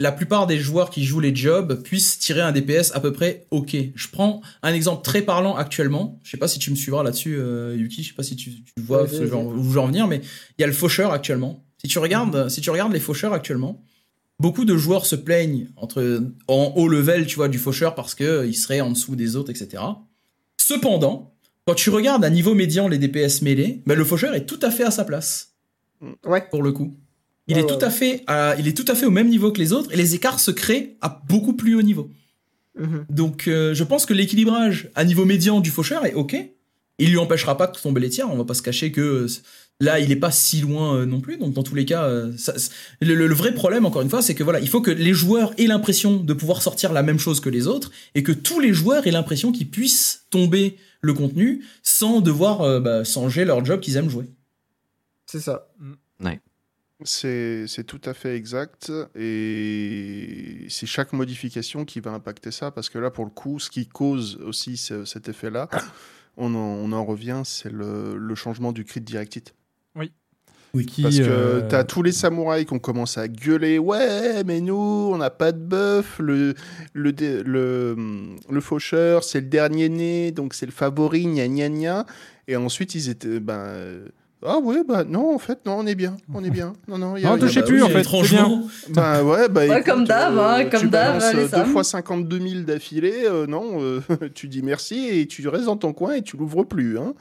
la 0.00 0.10
plupart 0.10 0.48
des 0.48 0.58
joueurs 0.58 0.90
qui 0.90 1.04
jouent 1.04 1.20
les 1.20 1.34
jobs 1.34 1.80
puissent 1.84 2.18
tirer 2.18 2.40
un 2.40 2.50
DPS 2.50 2.90
à 2.94 3.00
peu 3.00 3.12
près 3.12 3.46
OK. 3.52 3.76
Je 3.94 4.08
prends 4.10 4.42
un 4.64 4.74
exemple 4.74 5.04
très 5.04 5.22
parlant 5.22 5.54
actuellement. 5.54 6.18
Je 6.24 6.32
sais 6.32 6.36
pas 6.36 6.48
si 6.48 6.58
tu 6.58 6.72
me 6.72 6.76
suivras 6.76 7.04
là-dessus, 7.04 7.36
euh, 7.38 7.76
Yuki. 7.78 8.02
Je 8.02 8.08
sais 8.08 8.14
pas 8.14 8.24
si 8.24 8.34
tu, 8.34 8.50
tu 8.50 8.72
vois 8.82 9.06
ce 9.06 9.24
genre, 9.24 9.46
où 9.46 9.62
je 9.62 9.68
veux 9.68 9.78
en 9.80 9.86
venir, 9.86 10.08
mais 10.08 10.20
il 10.58 10.62
y 10.62 10.64
a 10.64 10.66
le 10.66 10.72
faucheur 10.72 11.12
actuellement. 11.12 11.62
Si 11.80 11.86
tu 11.86 12.00
regardes, 12.00 12.48
si 12.48 12.60
tu 12.60 12.70
regardes 12.70 12.92
les 12.92 12.98
faucheurs 13.00 13.32
actuellement, 13.32 13.84
beaucoup 14.40 14.64
de 14.64 14.76
joueurs 14.76 15.06
se 15.06 15.16
plaignent 15.16 15.68
entre 15.76 16.22
en 16.48 16.72
haut 16.76 16.88
level, 16.88 17.26
tu 17.26 17.36
vois, 17.36 17.48
du 17.48 17.58
faucheur 17.58 17.94
parce 17.94 18.14
que 18.14 18.24
euh, 18.24 18.46
il 18.46 18.54
serait 18.54 18.80
en 18.80 18.90
dessous 18.90 19.16
des 19.16 19.36
autres, 19.36 19.50
etc. 19.50 19.82
Cependant, 20.58 21.34
quand 21.66 21.74
tu 21.74 21.90
regardes 21.90 22.24
à 22.24 22.30
niveau 22.30 22.54
médian 22.54 22.88
les 22.88 22.98
DPS 22.98 23.42
mêlés, 23.42 23.82
ben, 23.86 23.96
le 23.96 24.04
faucheur 24.04 24.34
est 24.34 24.46
tout 24.46 24.58
à 24.62 24.70
fait 24.70 24.84
à 24.84 24.90
sa 24.90 25.04
place. 25.04 25.52
Ouais. 26.24 26.44
Pour 26.50 26.62
le 26.62 26.72
coup. 26.72 26.94
Il 27.48 27.54
Ouais, 27.54 27.60
est 27.62 27.64
ouais, 27.64 27.78
tout 27.78 27.84
à 27.84 27.90
fait 27.90 28.22
à- 28.26 28.56
il 28.58 28.66
est 28.68 28.76
tout 28.76 28.84
à 28.90 28.94
fait 28.94 29.06
au 29.06 29.10
même 29.10 29.28
niveau 29.28 29.52
que 29.52 29.58
les 29.58 29.72
autres 29.72 29.92
et 29.92 29.96
les 29.96 30.14
écarts 30.14 30.40
se 30.40 30.50
créent 30.50 30.96
à 31.00 31.22
beaucoup 31.28 31.52
plus 31.52 31.74
haut 31.76 31.82
niveau. 31.82 32.10
Mhm. 32.78 33.06
Donc 33.08 33.46
euh, 33.48 33.72
je 33.72 33.84
pense 33.84 34.04
que 34.04 34.12
l'équilibrage 34.12 34.90
à 34.94 35.04
niveau 35.04 35.24
médian 35.24 35.60
du 35.60 35.70
faucheur 35.70 36.04
est 36.04 36.14
ok. 36.14 36.36
Il 36.98 37.10
lui 37.10 37.18
empêchera 37.18 37.56
pas 37.56 37.66
de 37.68 37.76
tomber 37.78 38.00
les 38.00 38.10
tiers. 38.10 38.28
On 38.30 38.36
va 38.36 38.44
pas 38.44 38.54
se 38.54 38.62
cacher 38.62 38.90
que 38.90 39.00
euh, 39.00 39.26
là 39.80 40.00
il 40.00 40.10
est 40.10 40.16
pas 40.16 40.30
si 40.30 40.60
loin 40.60 40.96
euh, 40.96 41.06
non 41.06 41.20
plus. 41.20 41.36
Donc 41.38 41.52
dans 41.54 41.62
tous 41.62 41.74
les 41.74 41.84
cas, 41.84 42.04
euh, 42.04 42.32
ça- 42.36 42.54
le, 43.00 43.14
le- 43.14 43.26
le 43.26 43.34
vrai 43.34 43.52
problème 43.54 43.84
encore 43.86 44.02
une 44.02 44.08
fois, 44.10 44.22
c'est 44.22 44.34
que 44.34 44.42
voilà, 44.42 44.60
il 44.60 44.68
faut 44.68 44.80
que 44.80 44.90
les 44.90 45.12
joueurs 45.12 45.52
aient 45.58 45.66
l'impression 45.66 46.16
de 46.16 46.32
pouvoir 46.32 46.62
sortir 46.62 46.92
la 46.92 47.02
même 47.02 47.18
chose 47.18 47.40
que 47.40 47.48
les 47.50 47.66
autres 47.66 47.90
et 48.14 48.22
que 48.22 48.32
tous 48.32 48.60
les 48.60 48.72
joueurs 48.72 49.06
aient 49.06 49.10
l'impression 49.12 49.52
qu'ils 49.52 49.68
puissent 49.70 50.24
tomber 50.30 50.76
le 51.02 51.12
contenu 51.14 51.64
sans 51.82 52.20
devoir 52.20 52.62
euh, 52.62 52.80
bah, 52.80 53.04
changer 53.04 53.44
leur 53.44 53.64
job 53.64 53.80
qu'ils 53.80 53.96
aiment 53.96 54.10
jouer. 54.10 54.26
C'est 55.26 55.40
ça. 55.40 55.68
C'est 57.04 57.66
c'est 57.66 57.84
tout 57.84 58.00
à 58.06 58.14
fait 58.14 58.36
exact 58.36 58.90
et 59.16 60.66
c'est 60.70 60.86
chaque 60.86 61.12
modification 61.12 61.84
qui 61.84 62.00
va 62.00 62.12
impacter 62.12 62.50
ça 62.50 62.70
parce 62.70 62.88
que 62.88 62.98
là 62.98 63.10
pour 63.10 63.24
le 63.26 63.30
coup 63.30 63.58
ce 63.58 63.68
qui 63.68 63.86
cause 63.86 64.38
aussi 64.42 64.78
ce- 64.78 65.04
cet 65.04 65.28
effet-là, 65.28 65.68
on 66.38 66.54
en, 66.54 66.58
on 66.58 66.92
en 66.92 67.04
revient, 67.04 67.42
c'est 67.44 67.70
le, 67.70 68.16
le 68.16 68.34
changement 68.34 68.72
du 68.72 68.84
crit 68.86 69.02
direct 69.02 69.54
Oui. 69.96 70.12
Parce 71.02 71.16
que 71.16 71.22
euh, 71.30 71.68
t'as 71.68 71.84
tous 71.84 72.02
les 72.02 72.12
samouraïs 72.12 72.66
qui 72.66 72.74
ont 72.74 72.78
commencé 72.78 73.18
à 73.18 73.28
gueuler 73.28 73.78
Ouais, 73.78 74.44
mais 74.44 74.60
nous, 74.60 74.74
on 75.12 75.16
n'a 75.16 75.30
pas 75.30 75.52
de 75.52 75.58
buff. 75.58 76.18
Le, 76.18 76.54
le, 76.92 77.12
dé- 77.12 77.42
le, 77.42 77.96
le 78.50 78.60
faucheur, 78.60 79.24
c'est 79.24 79.40
le 79.40 79.46
dernier 79.46 79.88
né, 79.88 80.32
donc 80.32 80.52
c'est 80.52 80.66
le 80.66 80.72
favori, 80.72 81.24
gna 81.24 81.48
gna 81.48 81.68
gna. 81.70 82.06
Et 82.46 82.56
ensuite, 82.56 82.94
ils 82.94 83.08
étaient. 83.08 83.40
Ben, 83.40 84.04
ah 84.44 84.58
ouais, 84.58 84.84
bah 84.86 85.02
non, 85.04 85.34
en 85.34 85.38
fait, 85.38 85.60
non, 85.66 85.76
on 85.78 85.86
est 85.86 85.94
bien. 85.94 86.16
On 86.32 86.44
est 86.44 86.50
bien. 86.50 86.74
Non, 86.88 86.98
non, 86.98 87.16
il 87.16 87.22
y 87.22 87.26
a- 87.26 87.30
Non, 87.30 87.38
touchez 87.38 87.60
bah 87.60 87.66
plus, 87.66 87.82
en 87.82 87.88
fait. 87.88 88.00
Étrangement. 88.00 88.62
Bah 88.90 89.24
ouais, 89.24 89.48
bah 89.48 89.62
Ouais, 89.66 89.80
écoute, 89.80 89.84
comme 89.92 90.04
d'hab, 90.04 90.38
hein, 90.38 90.60
euh, 90.60 90.70
comme 90.70 90.80
tu 90.82 90.88
d'hab, 90.88 91.20
euh, 91.22 91.48
deux 91.48 91.64
fois 91.64 91.82
52 91.82 92.38
000 92.38 92.60
d'affilée, 92.64 93.24
euh, 93.24 93.46
non, 93.46 93.80
euh, 93.82 94.00
tu 94.34 94.46
dis 94.48 94.62
merci 94.62 95.08
et 95.08 95.26
tu 95.26 95.46
restes 95.48 95.64
dans 95.64 95.76
ton 95.78 95.92
coin 95.92 96.14
et 96.14 96.22
tu 96.22 96.36
l'ouvres 96.36 96.64
plus. 96.64 96.98
Hein. 96.98 97.14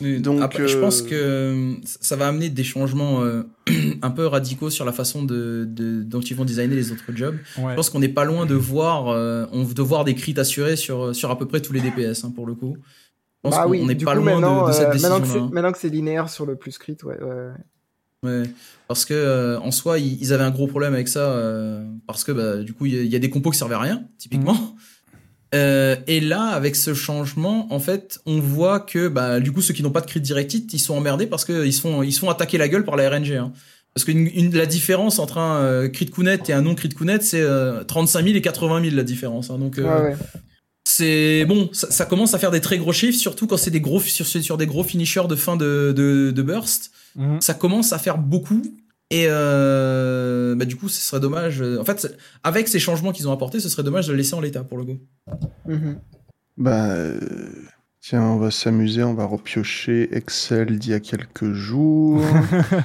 Donc, 0.00 0.40
après, 0.40 0.66
je 0.66 0.78
pense 0.78 1.02
que 1.02 1.74
ça 1.84 2.16
va 2.16 2.28
amener 2.28 2.48
des 2.48 2.64
changements 2.64 3.22
euh, 3.22 3.42
un 4.02 4.10
peu 4.10 4.26
radicaux 4.26 4.70
sur 4.70 4.84
la 4.84 4.92
façon 4.92 5.22
de, 5.22 5.66
de- 5.68 6.02
dont 6.02 6.20
ils 6.20 6.34
vont 6.36 6.44
designer 6.44 6.74
les 6.76 6.92
autres 6.92 7.12
jobs. 7.14 7.36
Ouais. 7.58 7.70
Je 7.72 7.76
pense 7.76 7.90
qu'on 7.90 8.00
n'est 8.00 8.08
pas 8.08 8.24
loin 8.24 8.46
de 8.46 8.54
voir, 8.54 9.08
euh, 9.08 9.44
on, 9.52 9.64
de 9.64 9.82
voir 9.82 10.04
des 10.04 10.14
crits 10.14 10.34
assurés 10.38 10.76
sur, 10.76 11.14
sur 11.14 11.30
à 11.30 11.38
peu 11.38 11.46
près 11.46 11.60
tous 11.60 11.72
les 11.72 11.80
DPS 11.80 12.24
hein, 12.24 12.32
pour 12.34 12.46
le 12.46 12.54
coup. 12.54 12.76
Je 13.44 13.50
pense 13.50 13.56
Bah 13.58 13.66
oui, 13.68 13.80
on 13.82 13.86
n'est 13.86 13.94
pas 13.94 14.14
coup, 14.16 14.22
loin 14.22 14.40
de, 14.64 14.68
de 14.68 14.72
cette 14.72 14.88
euh, 14.88 14.92
maintenant, 15.00 15.20
que 15.20 15.54
maintenant 15.54 15.72
que 15.72 15.78
c'est 15.78 15.88
linéaire 15.90 16.28
sur 16.30 16.46
le 16.46 16.56
plus 16.56 16.78
crit, 16.78 16.96
ouais, 17.04 17.18
ouais. 17.22 17.50
Ouais, 18.22 18.42
parce 18.88 19.04
que 19.04 19.12
euh, 19.12 19.58
en 19.60 19.70
soi, 19.70 19.98
ils, 19.98 20.18
ils 20.22 20.32
avaient 20.32 20.44
un 20.44 20.50
gros 20.50 20.66
problème 20.66 20.94
avec 20.94 21.08
ça, 21.08 21.20
euh, 21.32 21.84
parce 22.06 22.24
que 22.24 22.32
bah, 22.32 22.56
du 22.62 22.72
coup, 22.72 22.86
il 22.86 22.94
y, 22.94 22.98
a- 22.98 23.02
il 23.02 23.10
y 23.12 23.16
a 23.16 23.18
des 23.18 23.28
compos 23.28 23.50
qui 23.50 23.58
servaient 23.58 23.74
à 23.74 23.80
rien, 23.80 24.04
typiquement. 24.18 24.56
Euh, 25.54 25.94
et 26.06 26.20
là, 26.20 26.46
avec 26.46 26.74
ce 26.74 26.94
changement, 26.94 27.72
en 27.72 27.78
fait, 27.78 28.20
on 28.26 28.40
voit 28.40 28.80
que 28.80 29.08
bah, 29.08 29.40
du 29.40 29.52
coup, 29.52 29.60
ceux 29.62 29.74
qui 29.74 29.82
n'ont 29.82 29.90
pas 29.90 30.00
de 30.00 30.06
crit 30.06 30.20
direct 30.20 30.52
hit, 30.54 30.72
ils 30.72 30.78
sont 30.80 30.96
emmerdés 30.96 31.26
parce 31.26 31.44
qu'ils 31.44 31.72
se 31.72 31.80
font, 31.80 32.02
ils 32.02 32.12
se 32.12 32.18
font 32.20 32.30
attaquer 32.30 32.58
la 32.58 32.68
gueule 32.68 32.84
par 32.84 32.96
la 32.96 33.08
RNG. 33.10 33.32
Hein. 33.36 33.52
Parce 33.94 34.04
que 34.04 34.10
une, 34.10 34.26
une- 34.34 34.56
la 34.56 34.66
différence 34.66 35.18
entre 35.20 35.38
un 35.38 35.88
crit 35.90 36.06
Kounet 36.10 36.40
et 36.48 36.52
un 36.52 36.62
non 36.62 36.74
crit 36.74 36.88
Kounet, 36.88 37.20
c'est 37.20 37.40
euh, 37.42 37.84
35 37.84 38.24
000 38.24 38.36
et 38.36 38.40
80 38.40 38.82
000 38.82 38.96
la 38.96 39.04
différence. 39.04 39.50
hein. 39.50 39.58
Donc, 39.58 39.76
Ouais, 39.76 39.84
ouais. 39.84 40.16
C'est 40.96 41.44
bon, 41.46 41.68
ça, 41.72 41.90
ça 41.90 42.04
commence 42.06 42.34
à 42.34 42.38
faire 42.38 42.50
des 42.50 42.60
très 42.60 42.78
gros 42.78 42.92
chiffres, 42.92 43.18
surtout 43.18 43.46
quand 43.46 43.56
c'est 43.56 43.70
des 43.70 43.80
gros 43.80 44.00
sur, 44.00 44.26
sur 44.26 44.56
des 44.56 44.66
gros 44.66 44.84
finishers 44.84 45.26
de 45.28 45.36
fin 45.36 45.56
de, 45.56 45.92
de, 45.96 46.30
de 46.30 46.42
burst. 46.42 46.90
Mhm. 47.16 47.40
Ça 47.40 47.54
commence 47.54 47.92
à 47.92 47.98
faire 47.98 48.18
beaucoup. 48.18 48.62
Et 49.10 49.26
euh, 49.28 50.54
bah, 50.56 50.64
du 50.64 50.76
coup, 50.76 50.88
ce 50.88 51.00
serait 51.00 51.20
dommage. 51.20 51.60
euh, 51.60 51.78
En 51.80 51.84
fait, 51.84 52.16
avec 52.42 52.68
ces 52.68 52.78
changements 52.78 53.12
qu'ils 53.12 53.28
ont 53.28 53.32
apportés, 53.32 53.60
ce 53.60 53.68
serait 53.68 53.82
dommage 53.82 54.06
de 54.06 54.12
le 54.12 54.18
laisser 54.18 54.34
en 54.34 54.40
l'état 54.40 54.64
pour 54.64 54.78
le 54.78 54.84
coup. 54.84 54.98
Mhm. 55.66 55.98
Bah, 56.56 56.90
euh, 56.90 57.18
tiens, 58.04 58.22
on 58.22 58.36
va 58.36 58.50
s'amuser, 58.50 59.02
on 59.02 59.14
va 59.14 59.24
repiocher 59.24 60.14
Excel 60.14 60.78
d'il 60.78 60.92
y 60.92 60.94
a 60.94 61.00
quelques 61.00 61.52
jours. 61.52 62.22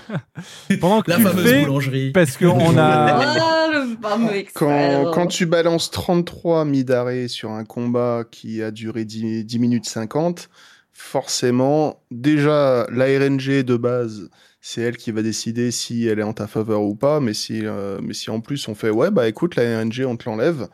Pendant 0.80 1.01
que 1.01 1.09
La 1.11 1.17
tu 1.17 1.23
fameuse 1.23 1.45
fais, 1.45 1.61
boulangerie. 1.65 2.11
Parce 2.11 2.38
qu'on 2.38 2.77
a. 2.77 3.35
Ah, 3.59 3.67
le 3.72 3.98
fameux 4.01 4.35
Excel. 4.35 4.53
Quand, 4.56 5.11
quand 5.11 5.27
tu 5.27 5.45
balances 5.45 5.91
33 5.91 6.64
mis 6.65 6.83
d'arrêt 6.83 7.27
sur 7.27 7.51
un 7.51 7.65
combat 7.65 8.23
qui 8.30 8.64
a 8.64 8.72
duré 8.72 9.03
10, 9.03 9.43
10 9.43 9.59
minutes 9.59 9.88
50, 9.88 10.49
forcément, 10.93 12.01
déjà, 12.09 12.88
la 12.89 13.06
RNG 13.06 13.64
de 13.64 13.75
base, 13.75 14.30
c'est 14.61 14.81
elle 14.81 14.98
qui 14.98 15.11
va 15.11 15.22
décider 15.22 15.72
si 15.72 16.07
elle 16.07 16.19
est 16.19 16.23
en 16.23 16.33
ta 16.33 16.48
faveur 16.48 16.81
ou 16.81 16.95
pas, 16.95 17.19
mais 17.19 17.33
si, 17.33 17.65
euh, 17.65 17.99
mais 18.01 18.14
si 18.14 18.30
en 18.30 18.39
plus 18.39 18.67
on 18.69 18.75
fait, 18.75 18.89
ouais, 18.89 19.11
bah 19.11 19.27
écoute, 19.27 19.56
la 19.56 19.80
RNG, 19.81 20.06
on 20.06 20.15
te 20.15 20.30
l'enlève. 20.30 20.67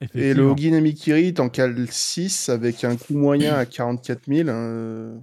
Et 0.00 0.04
le 0.04 0.20
Effectivement. 0.20 0.52
Ogin 0.52 0.80
Mikiri, 0.80 1.34
t'en 1.34 1.48
cales 1.48 1.86
6 1.90 2.48
avec 2.50 2.84
un 2.84 2.96
coût 2.96 3.14
moyen 3.16 3.54
à 3.54 3.66
44 3.66 4.20
000. 4.28 4.48
euh, 4.48 5.14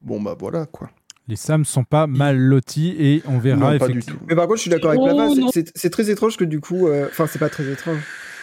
Bon, 0.00 0.20
bah 0.20 0.36
voilà, 0.38 0.66
quoi. 0.66 0.90
Les 1.28 1.36
Sams 1.36 1.64
sont 1.64 1.84
pas 1.84 2.06
mal 2.08 2.36
lotis 2.38 2.96
et 2.98 3.22
on 3.28 3.38
verra 3.38 3.72
Non, 3.74 3.78
pas 3.78 3.88
du 3.88 4.00
tout. 4.00 4.16
Mais 4.28 4.34
par 4.34 4.46
contre, 4.46 4.56
je 4.56 4.62
suis 4.62 4.70
d'accord 4.70 4.90
avec 4.90 5.00
Oh, 5.02 5.06
Papa. 5.16 5.50
c'est- 5.74 5.90
très 5.90 6.10
étrange 6.10 6.36
que 6.36 6.44
du 6.44 6.60
coup, 6.60 6.88
euh, 6.88 7.06
enfin, 7.08 7.26
c'est 7.30 7.38
pas 7.38 7.48
très 7.48 7.70
étrange, 7.70 7.98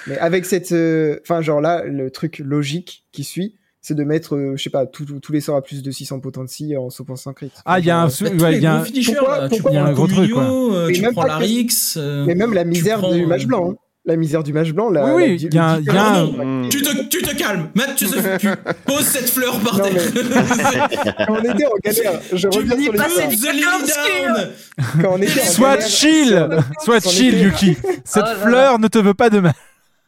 mais 0.08 0.18
avec 0.20 0.46
cette, 0.46 0.72
euh, 0.72 1.20
enfin, 1.24 1.42
genre 1.42 1.60
là, 1.60 1.84
le 1.84 2.10
truc 2.10 2.40
logique 2.40 3.04
qui 3.12 3.26
suit, 3.26 3.56
c'est 3.82 3.96
de 3.96 4.04
mettre, 4.06 4.36
euh, 4.36 4.54
je 4.56 4.64
sais 4.64 4.70
pas, 4.70 4.86
tous 4.86 5.06
tous 5.20 5.32
les 5.34 5.42
sorts 5.42 5.58
à 5.58 5.62
plus 5.62 5.84
de 5.84 5.92
600 5.92 6.22
potency 6.22 6.78
en 6.78 6.90
saupant 6.90 7.18
100 7.18 7.34
crit. 7.34 7.52
Ah, 7.66 7.80
il 7.80 7.86
y 7.86 7.90
a 7.90 8.00
un. 8.02 8.08
Ouais, 8.08 8.60
y 8.60 8.66
a 8.66 8.76
un- 8.76 8.84
Pourquoi- 8.84 9.50
tu 9.50 9.62
pourquoi 9.62 9.72
il 9.72 9.74
y 9.74 9.78
a 9.78 9.82
prends 9.82 9.90
un 9.90 9.94
gros 9.94 10.08
truc, 10.08 10.32
Communio, 10.32 10.74
euh, 10.76 10.88
Mais 10.88 10.94
tu 10.94 11.02
même 11.02 11.12
prends 11.12 11.22
pas 11.24 11.28
la 11.28 11.38
que- 11.40 11.44
Rix. 11.44 11.96
euh, 11.98 12.26
Mais 12.26 12.36
même 12.36 12.54
la 12.54 12.64
misère 12.64 13.00
prends, 13.00 13.14
du 13.14 13.26
mage 13.26 13.46
blanc, 13.48 13.72
hein. 13.72 13.76
La 14.06 14.16
misère 14.16 14.44
du 14.44 14.54
mage 14.54 14.74
blanc, 14.74 14.90
la. 14.90 15.14
Oui, 15.14 15.24
oui, 15.42 15.50
la- 15.52 15.80
y 15.80 15.90
a 15.90 15.94
y 15.94 15.98
a 15.98 16.08
un- 16.16 16.26
Mmh. 16.26 16.70
Tu 16.70 16.82
te, 16.82 17.04
tu 17.08 17.22
te 17.22 17.36
calmes, 17.36 17.70
Matt, 17.76 17.96
tu, 17.96 18.06
te- 18.06 18.38
tu 18.40 18.48
poses 18.86 19.06
cette 19.06 19.30
fleur 19.30 19.60
par 19.60 19.78
Non, 19.78 19.84
terre. 19.84 20.12
Quand 21.28 21.34
on 21.34 21.44
était 21.44 21.66
en 21.66 21.78
galère, 21.84 22.22
je 22.34 22.48
tu 22.48 22.58
reviens 22.58 22.78
sur 22.80 22.92
les. 22.94 23.00
Quand 25.02 25.12
on 25.14 25.22
était 25.22 25.42
en 25.42 25.46
Sois 25.46 25.74
galère 25.76 25.88
chill 25.88 26.48
C'en 26.86 27.00
chill, 27.10 27.36
était- 27.36 27.44
Yuki 27.44 27.78
Cette 28.04 28.24
Oh 28.26 28.30
là. 28.30 28.36
fleur 28.36 28.80
ne 28.80 28.88
te 28.88 28.98
veut 29.00 29.14
pas 29.14 29.30
de 29.30 29.40
mal. 29.40 29.54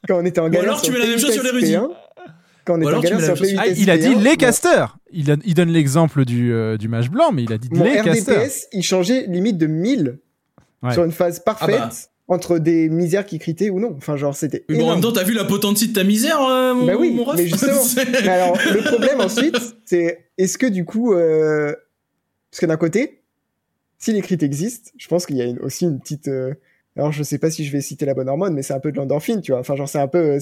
quand 0.07 0.17
on 0.19 0.25
était 0.25 0.39
en 0.39 0.49
galère. 0.49 0.69
alors 0.69 0.81
tu 0.81 0.91
mets 0.91 0.99
la 0.99 1.05
même 1.07 1.19
chose 1.19 1.33
sur 1.33 1.43
les 1.43 1.51
P8 1.51 1.65
SP1, 1.75 1.89
Quand 2.65 2.75
on 2.75 2.81
Ou 2.81 2.87
était 2.89 2.93
en 2.95 2.99
galère 3.01 3.19
sur 3.19 3.27
même 3.27 3.37
chose- 3.37 3.55
Ah, 3.59 3.65
P8 3.67 3.73
il 3.77 3.89
a 3.89 3.97
dit 3.97 4.07
SP1, 4.07 4.17
les 4.23 4.29
bon, 4.31 4.35
casters 4.35 4.97
il, 5.11 5.31
a- 5.31 5.35
il 5.43 5.53
donne 5.53 5.69
l'exemple 5.69 6.25
du, 6.25 6.53
euh, 6.53 6.77
du 6.77 6.87
mage 6.87 7.09
blanc, 7.11 7.31
mais 7.33 7.43
il 7.43 7.51
a 7.53 7.57
dit 7.57 7.67
Mon 7.71 7.83
les 7.83 8.01
casters. 8.01 8.37
RDPS, 8.41 8.67
il 8.71 8.83
changeait 8.83 9.25
limite 9.27 9.57
de 9.57 9.67
1000 9.67 10.19
Ouais. 10.83 10.93
sur 10.93 11.03
une 11.03 11.11
phase 11.11 11.39
parfaite 11.43 11.75
Ah 11.79 11.85
bah. 11.89 11.91
Entre 12.31 12.59
des 12.59 12.87
misères 12.87 13.25
qui 13.25 13.39
critaient 13.39 13.69
ou 13.69 13.79
non. 13.79 13.93
Enfin, 13.97 14.15
genre, 14.15 14.35
c'était 14.35 14.63
Mais 14.69 14.77
bon, 14.77 14.89
en 14.89 14.93
même 14.93 15.01
temps, 15.01 15.11
t'as 15.11 15.23
vu 15.23 15.33
la 15.33 15.43
potentie 15.43 15.89
de 15.89 15.93
ta 15.93 16.03
misère, 16.05 16.41
euh, 16.41 16.73
mon, 16.73 16.85
bah 16.85 16.93
oui, 16.97 17.11
mon 17.11 17.25
ref 17.25 17.35
mais 17.37 17.45
justement. 17.47 17.81
Mais 18.23 18.27
alors, 18.29 18.57
le 18.73 18.81
problème 18.83 19.19
ensuite, 19.19 19.57
c'est 19.85 20.29
est-ce 20.37 20.57
que 20.57 20.65
du 20.65 20.85
coup, 20.85 21.13
euh... 21.13 21.75
parce 22.49 22.61
que 22.61 22.65
d'un 22.65 22.77
côté, 22.77 23.21
si 23.99 24.13
les 24.13 24.21
crits 24.21 24.37
existent, 24.41 24.91
je 24.97 25.07
pense 25.09 25.25
qu'il 25.25 25.35
y 25.35 25.41
a 25.41 25.45
une- 25.45 25.59
aussi 25.59 25.83
une 25.85 25.99
petite. 25.99 26.29
euh, 26.29 26.53
Alors, 26.95 27.11
je 27.11 27.21
sais 27.21 27.37
pas 27.37 27.51
si 27.51 27.65
je 27.65 27.71
vais 27.73 27.81
citer 27.81 28.05
la 28.05 28.13
bonne 28.13 28.29
hormone, 28.29 28.53
mais 28.53 28.63
c'est 28.63 28.73
un 28.73 28.79
peu 28.79 28.91
de 28.93 28.97
l'endorphine, 28.97 29.41
tu 29.41 29.51
vois. 29.51 29.59
Enfin, 29.59 29.75
genre, 29.75 29.89
c'est 29.89 29.99
un 29.99 30.07
peu. 30.07 30.37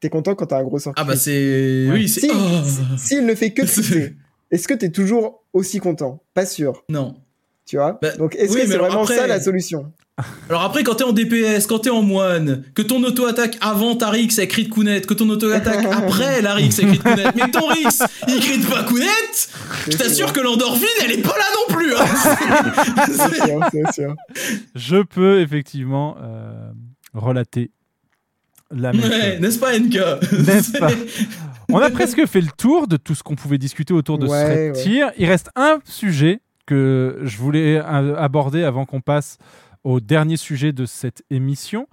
T'es 0.00 0.10
content 0.10 0.34
quand 0.34 0.46
t'as 0.46 0.58
un 0.58 0.64
gros 0.64 0.78
sort. 0.78 0.92
Ah 0.96 1.04
bah 1.04 1.16
c'est... 1.16 1.88
Oui, 1.90 2.08
c'est... 2.08 2.20
Si, 2.20 2.30
Oh. 2.32 2.96
S'il 2.98 3.24
ne 3.26 3.34
fait 3.34 3.50
que 3.52 3.62
criter, 3.66 4.14
est-ce 4.50 4.66
que 4.68 4.74
t'es 4.74 4.90
toujours 4.90 5.42
aussi 5.52 5.78
content? 5.78 6.22
Pas 6.34 6.44
sûr. 6.46 6.84
Non. 6.88 7.14
Tu 7.66 7.76
vois? 7.76 7.98
Bah, 8.02 8.12
Donc, 8.16 8.34
est-ce 8.36 8.52
oui, 8.54 8.62
que 8.62 8.66
c'est 8.68 8.76
vraiment 8.78 9.02
après- 9.02 9.16
ça 9.16 9.26
la 9.26 9.40
solution? 9.40 9.92
Alors 10.48 10.62
après, 10.62 10.82
quand 10.84 10.94
t'es 10.96 11.04
en 11.04 11.12
DPS, 11.12 11.66
quand 11.66 11.80
t'es 11.80 11.90
en 11.90 12.02
moine, 12.02 12.62
que 12.74 12.82
ton 12.82 13.02
auto-attaque 13.02 13.56
avant 13.60 13.96
ta 13.96 14.10
Rix 14.10 14.34
avec 14.38 14.50
crit 14.50 14.68
Kounet, 14.68 15.00
que 15.02 15.14
ton 15.14 15.28
auto-attaque 15.30 15.84
après 15.90 16.42
la 16.42 16.54
Rix 16.54 16.78
avec 16.78 16.88
crit 16.90 16.98
Kounet, 16.98 17.24
mais 17.36 17.42
que 17.42 17.50
ton 17.50 17.66
Rix, 17.66 18.02
il 18.28 18.40
crit 18.40 18.58
pas 18.60 18.82
Kounet, 18.84 19.06
je 19.90 19.96
t'assure 19.96 20.32
que 20.32 20.40
l'endorphine, 20.40 20.86
elle 21.04 21.12
est 21.12 21.22
pas 21.22 21.36
là 21.36 21.44
non 21.68 21.74
plus 21.74 21.94
hein. 21.94 22.04
C'est 23.06 23.34
sûr, 23.46 23.60
c'est 23.72 23.92
sûr. 23.92 24.14
Je 24.74 25.02
peux 25.02 25.40
effectivement 25.40 26.16
euh, 26.22 26.70
relater 27.14 27.70
la 28.70 28.92
même 28.92 29.02
Ouais, 29.02 29.32
chose. 29.32 29.40
n'est-ce 29.40 29.58
pas, 29.58 29.78
NK 29.78 29.94
N'est-ce 30.46 30.78
pas? 30.78 30.90
On 31.72 31.78
a 31.78 31.90
presque 31.90 32.26
fait 32.26 32.40
le 32.40 32.50
tour 32.56 32.88
de 32.88 32.96
tout 32.96 33.14
ce 33.14 33.22
qu'on 33.22 33.36
pouvait 33.36 33.58
discuter 33.58 33.94
autour 33.94 34.18
de 34.18 34.26
Ouais, 34.26 34.72
ce 34.74 34.78
ouais. 34.78 34.82
tier. 34.82 35.04
Il 35.18 35.26
reste 35.28 35.50
un 35.54 35.78
sujet 35.84 36.40
que 36.66 37.18
je 37.22 37.36
voulais 37.38 37.76
euh, 37.78 38.16
aborder 38.16 38.64
avant 38.64 38.86
qu'on 38.86 39.00
passe 39.00 39.38
au 39.84 40.00
dernier 40.00 40.36
sujet 40.36 40.72
de 40.72 40.86
cette 40.86 41.22
émission. 41.30 41.86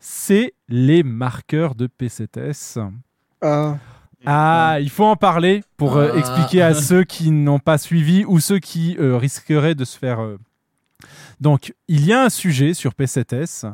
C'est 0.00 0.54
les 0.68 1.02
marqueurs 1.02 1.74
de 1.74 1.86
P7S. 1.88 2.78
Ah, 3.40 3.78
Ah, 4.26 4.78
il 4.80 4.90
faut 4.90 5.04
en 5.04 5.16
parler 5.16 5.62
pour 5.76 5.96
euh, 5.96 6.10
Ah. 6.14 6.18
expliquer 6.18 6.62
à 6.62 6.74
ceux 6.74 7.04
qui 7.04 7.30
n'ont 7.30 7.58
pas 7.58 7.78
suivi 7.78 8.24
ou 8.26 8.40
ceux 8.40 8.58
qui 8.58 8.96
euh, 8.98 9.16
risqueraient 9.16 9.74
de 9.74 9.84
se 9.84 9.98
faire. 9.98 10.20
euh. 10.20 10.38
Donc, 11.40 11.74
il 11.88 12.06
y 12.06 12.12
a 12.12 12.22
un 12.24 12.28
sujet 12.30 12.72
sur 12.74 12.92
P7S. 12.92 13.66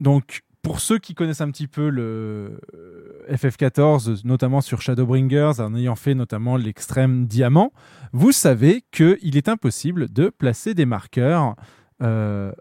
Donc, 0.00 0.42
pour 0.62 0.80
ceux 0.80 0.98
qui 0.98 1.14
connaissent 1.14 1.40
un 1.40 1.50
petit 1.50 1.66
peu 1.66 1.88
le 1.88 2.60
euh, 2.74 3.34
FF14, 3.34 4.20
notamment 4.24 4.60
sur 4.60 4.80
Shadowbringers, 4.82 5.52
en 5.60 5.74
ayant 5.74 5.96
fait 5.96 6.14
notamment 6.14 6.56
l'extrême 6.56 7.26
diamant, 7.26 7.72
vous 8.12 8.32
savez 8.32 8.84
qu'il 8.92 9.36
est 9.36 9.48
impossible 9.48 10.10
de 10.12 10.28
placer 10.28 10.74
des 10.74 10.86
marqueurs 10.86 11.56
euh, 12.02 12.52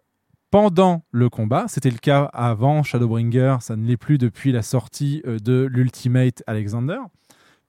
pendant 0.51 1.03
le 1.11 1.29
combat. 1.29 1.65
C'était 1.67 1.91
le 1.91 1.97
cas 1.97 2.23
avant 2.33 2.83
Shadowbringer, 2.83 3.57
ça 3.61 3.75
ne 3.75 3.85
l'est 3.85 3.97
plus 3.97 4.17
depuis 4.17 4.51
la 4.51 4.61
sortie 4.61 5.21
euh, 5.25 5.37
de 5.39 5.67
l'Ultimate 5.69 6.43
Alexander, 6.47 6.97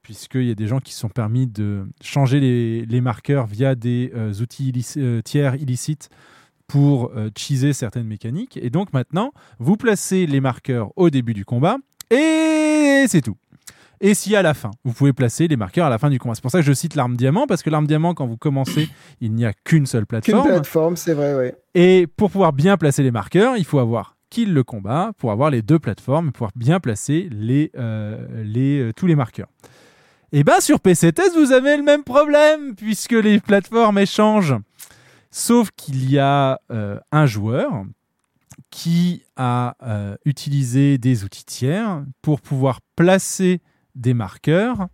puisqu'il 0.01 0.45
y 0.45 0.51
a 0.51 0.55
des 0.55 0.67
gens 0.67 0.79
qui 0.79 0.93
se 0.93 0.99
sont 0.99 1.09
permis 1.09 1.47
de 1.47 1.87
changer 2.01 2.39
les, 2.85 3.01
marqueurs 3.01 3.45
via 3.45 3.75
des 3.75 4.11
euh, 4.15 4.33
outils 4.41 4.71
tiers 5.23 5.55
illicites 5.55 6.09
pour 6.67 7.11
euh, 7.15 7.29
cheeser 7.37 7.73
certaines 7.73 8.07
mécaniques. 8.07 8.57
Et 8.61 8.69
donc 8.69 8.93
maintenant, 8.93 9.33
vous 9.59 9.77
placez 9.77 10.25
les 10.25 10.39
marqueurs 10.39 10.91
au 10.95 11.09
début 11.09 11.33
du 11.33 11.45
combat, 11.45 11.77
et 12.09 13.05
c'est 13.07 13.21
tout. 13.21 13.37
Et 14.03 14.15
si 14.15 14.35
à 14.35 14.41
la 14.41 14.55
fin, 14.55 14.71
vous 14.83 14.93
pouvez 14.93 15.13
placer 15.13 15.47
les 15.47 15.55
marqueurs 15.55 15.85
à 15.85 15.89
la 15.89 15.99
fin 15.99 16.09
du 16.09 16.17
combat. 16.17 16.33
C'est 16.33 16.41
pour 16.41 16.49
ça 16.49 16.59
que 16.59 16.65
je 16.65 16.73
cite 16.73 16.95
l'arme 16.95 17.15
diamant, 17.15 17.45
parce 17.45 17.61
que 17.61 17.69
l'arme 17.69 17.85
diamant, 17.85 18.15
quand 18.15 18.25
vous 18.25 18.35
commencez, 18.35 18.89
il 19.21 19.33
n'y 19.33 19.45
a 19.45 19.53
qu'une 19.53 19.85
seule 19.85 20.01
Qu'une 20.01 20.07
plateforme. 20.07 20.47
plateforme, 20.47 20.97
c'est 20.97 21.13
vrai, 21.13 21.35
ouais. 21.35 21.55
Et 21.75 22.07
pour 22.07 22.31
pouvoir 22.31 22.51
bien 22.51 22.77
placer 22.77 23.03
les 23.03 23.11
marqueurs, 23.11 23.57
il 23.57 23.63
faut 23.63 23.77
avoir 23.77 24.17
kill 24.31 24.53
le 24.53 24.63
combat 24.63 25.11
pour 25.17 25.31
avoir 25.31 25.51
les 25.51 25.61
deux 25.61 25.77
plateformes 25.77 26.31
pouvoir 26.31 26.51
bien 26.55 26.79
placer 26.79 27.27
les, 27.31 27.69
euh, 27.77 28.43
les, 28.43 28.79
euh, 28.79 28.91
tous 28.93 29.05
les 29.05 29.15
marqueurs. 29.15 29.49
Et 30.31 30.43
bien 30.43 30.61
sur 30.61 30.79
PC 30.79 31.11
Test, 31.11 31.35
vous 31.35 31.51
avez 31.51 31.77
le 31.77 31.83
même 31.83 32.03
problème 32.03 32.73
puisque 32.75 33.11
les 33.11 33.39
plateformes 33.39 33.99
échangent. 33.99 34.55
Sauf 35.29 35.69
qu'il 35.75 36.09
y 36.09 36.17
a 36.17 36.59
euh, 36.71 36.97
un 37.11 37.25
joueur 37.25 37.83
qui 38.69 39.23
a 39.35 39.75
euh, 39.83 40.15
utilisé 40.25 40.97
des 40.97 41.23
outils 41.23 41.45
tiers 41.45 42.03
pour 42.21 42.41
pouvoir 42.41 42.79
placer 42.95 43.61
des 43.95 44.13
marqueurs 44.13 44.87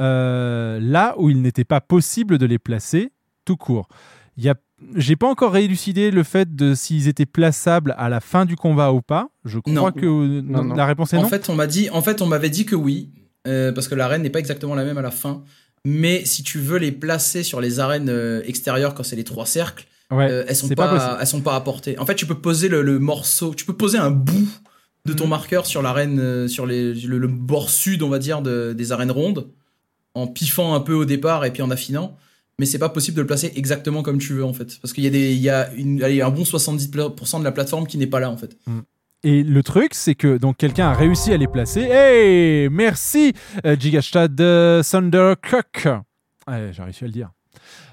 euh, 0.00 0.78
là 0.80 1.14
où 1.18 1.30
il 1.30 1.42
n'était 1.42 1.64
pas 1.64 1.80
possible 1.80 2.38
de 2.38 2.46
les 2.46 2.58
placer 2.58 3.12
tout 3.44 3.56
court. 3.56 3.88
Il 4.36 4.44
y 4.44 4.48
a 4.48 4.54
j'ai 4.96 5.14
pas 5.14 5.28
encore 5.28 5.52
réélucidé 5.52 6.10
le 6.10 6.22
fait 6.22 6.56
de 6.56 6.74
s'ils 6.74 7.06
étaient 7.06 7.26
plaçables 7.26 7.94
à 7.98 8.08
la 8.08 8.20
fin 8.20 8.46
du 8.46 8.56
combat 8.56 8.92
ou 8.92 9.02
pas. 9.02 9.28
Je 9.44 9.58
crois 9.58 9.74
Non. 9.74 9.92
que 9.92 10.40
non, 10.40 10.74
la 10.74 10.86
réponse 10.86 11.12
est 11.12 11.18
en 11.18 11.22
non. 11.22 11.28
Fait, 11.28 11.50
on 11.50 11.54
m'a 11.54 11.66
dit, 11.66 11.90
en 11.90 12.00
fait, 12.00 12.22
on 12.22 12.26
m'avait 12.26 12.48
dit 12.48 12.64
que 12.64 12.74
oui, 12.74 13.10
euh, 13.46 13.72
parce 13.72 13.88
que 13.88 13.94
l'arène 13.94 14.22
n'est 14.22 14.30
pas 14.30 14.38
exactement 14.38 14.74
la 14.74 14.84
même 14.84 14.96
à 14.96 15.02
la 15.02 15.10
fin. 15.10 15.44
Mais 15.84 16.24
si 16.24 16.42
tu 16.42 16.58
veux 16.58 16.78
les 16.78 16.92
placer 16.92 17.42
sur 17.42 17.60
les 17.60 17.78
arènes 17.78 18.08
euh, 18.08 18.40
extérieures 18.46 18.94
quand 18.94 19.02
c'est 19.02 19.16
les 19.16 19.24
trois 19.24 19.44
cercles, 19.46 19.86
Ouais, 20.10 20.28
euh, 20.30 20.44
elles 20.48 20.56
sont 20.56 20.68
pas, 20.70 20.88
pas 20.88 21.18
elles 21.20 21.26
sont 21.26 21.40
pas 21.42 21.54
à 21.54 21.60
portée. 21.60 21.96
En 21.98 22.06
fait, 22.06 22.14
tu 22.16 22.24
peux 22.26 22.34
poser 22.34 22.68
le, 22.68 22.80
le 22.82 22.98
morceau, 22.98 23.54
tu 23.54 23.64
peux 23.66 23.76
poser 23.76 23.98
un 23.98 24.10
bout 24.10 24.48
de 25.06 25.12
ton 25.12 25.26
marqueur 25.26 25.66
sur 25.66 25.82
l'arène, 25.82 26.18
euh, 26.20 26.48
sur 26.48 26.66
les, 26.66 26.94
le, 26.94 27.18
le 27.18 27.28
bord 27.28 27.70
sud, 27.70 28.02
on 28.02 28.08
va 28.08 28.18
dire, 28.18 28.42
de- 28.42 28.72
des 28.76 28.92
arènes 28.92 29.10
rondes, 29.10 29.48
en 30.14 30.26
piffant 30.26 30.74
un 30.74 30.80
peu 30.80 30.92
au 30.94 31.04
départ 31.04 31.44
et 31.44 31.52
puis 31.52 31.62
en 31.62 31.70
affinant. 31.70 32.16
Mais 32.58 32.66
c'est 32.66 32.78
pas 32.78 32.90
possible 32.90 33.16
de 33.16 33.22
le 33.22 33.26
placer 33.26 33.50
exactement 33.56 34.02
comme 34.02 34.18
tu 34.18 34.34
veux 34.34 34.44
en 34.44 34.52
fait, 34.52 34.78
parce 34.82 34.92
qu'il 34.92 35.02
y 35.04 35.06
a 35.06 35.10
des, 35.10 35.32
il 35.32 35.40
y 35.40 35.48
a 35.48 35.72
une, 35.74 36.02
allez, 36.02 36.20
un 36.20 36.28
bon 36.28 36.42
70% 36.42 37.38
de 37.38 37.44
la 37.44 37.52
plateforme 37.52 37.86
qui 37.86 37.96
n'est 37.96 38.06
pas 38.06 38.20
là 38.20 38.30
en 38.30 38.36
fait. 38.36 38.58
Et 39.22 39.42
le 39.42 39.62
truc, 39.62 39.94
c'est 39.94 40.14
que 40.14 40.36
donc 40.36 40.58
quelqu'un 40.58 40.88
a 40.88 40.94
réussi 40.94 41.32
à 41.32 41.38
les 41.38 41.46
placer. 41.48 41.80
Hey, 41.82 42.68
merci 42.68 43.32
euh, 43.64 43.76
Gigastad 43.78 44.38
euh, 44.40 44.82
Thundercock. 44.82 45.86
Ouais, 46.48 46.70
j'ai 46.72 46.82
réussi 46.82 47.04
à 47.04 47.06
le 47.06 47.12
dire. 47.12 47.30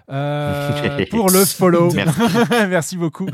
Euh, 0.09 1.05
pour 1.09 1.29
le 1.29 1.43
follow. 1.45 1.91
Merci. 1.93 2.19
Merci 2.69 2.97
beaucoup. 2.97 3.27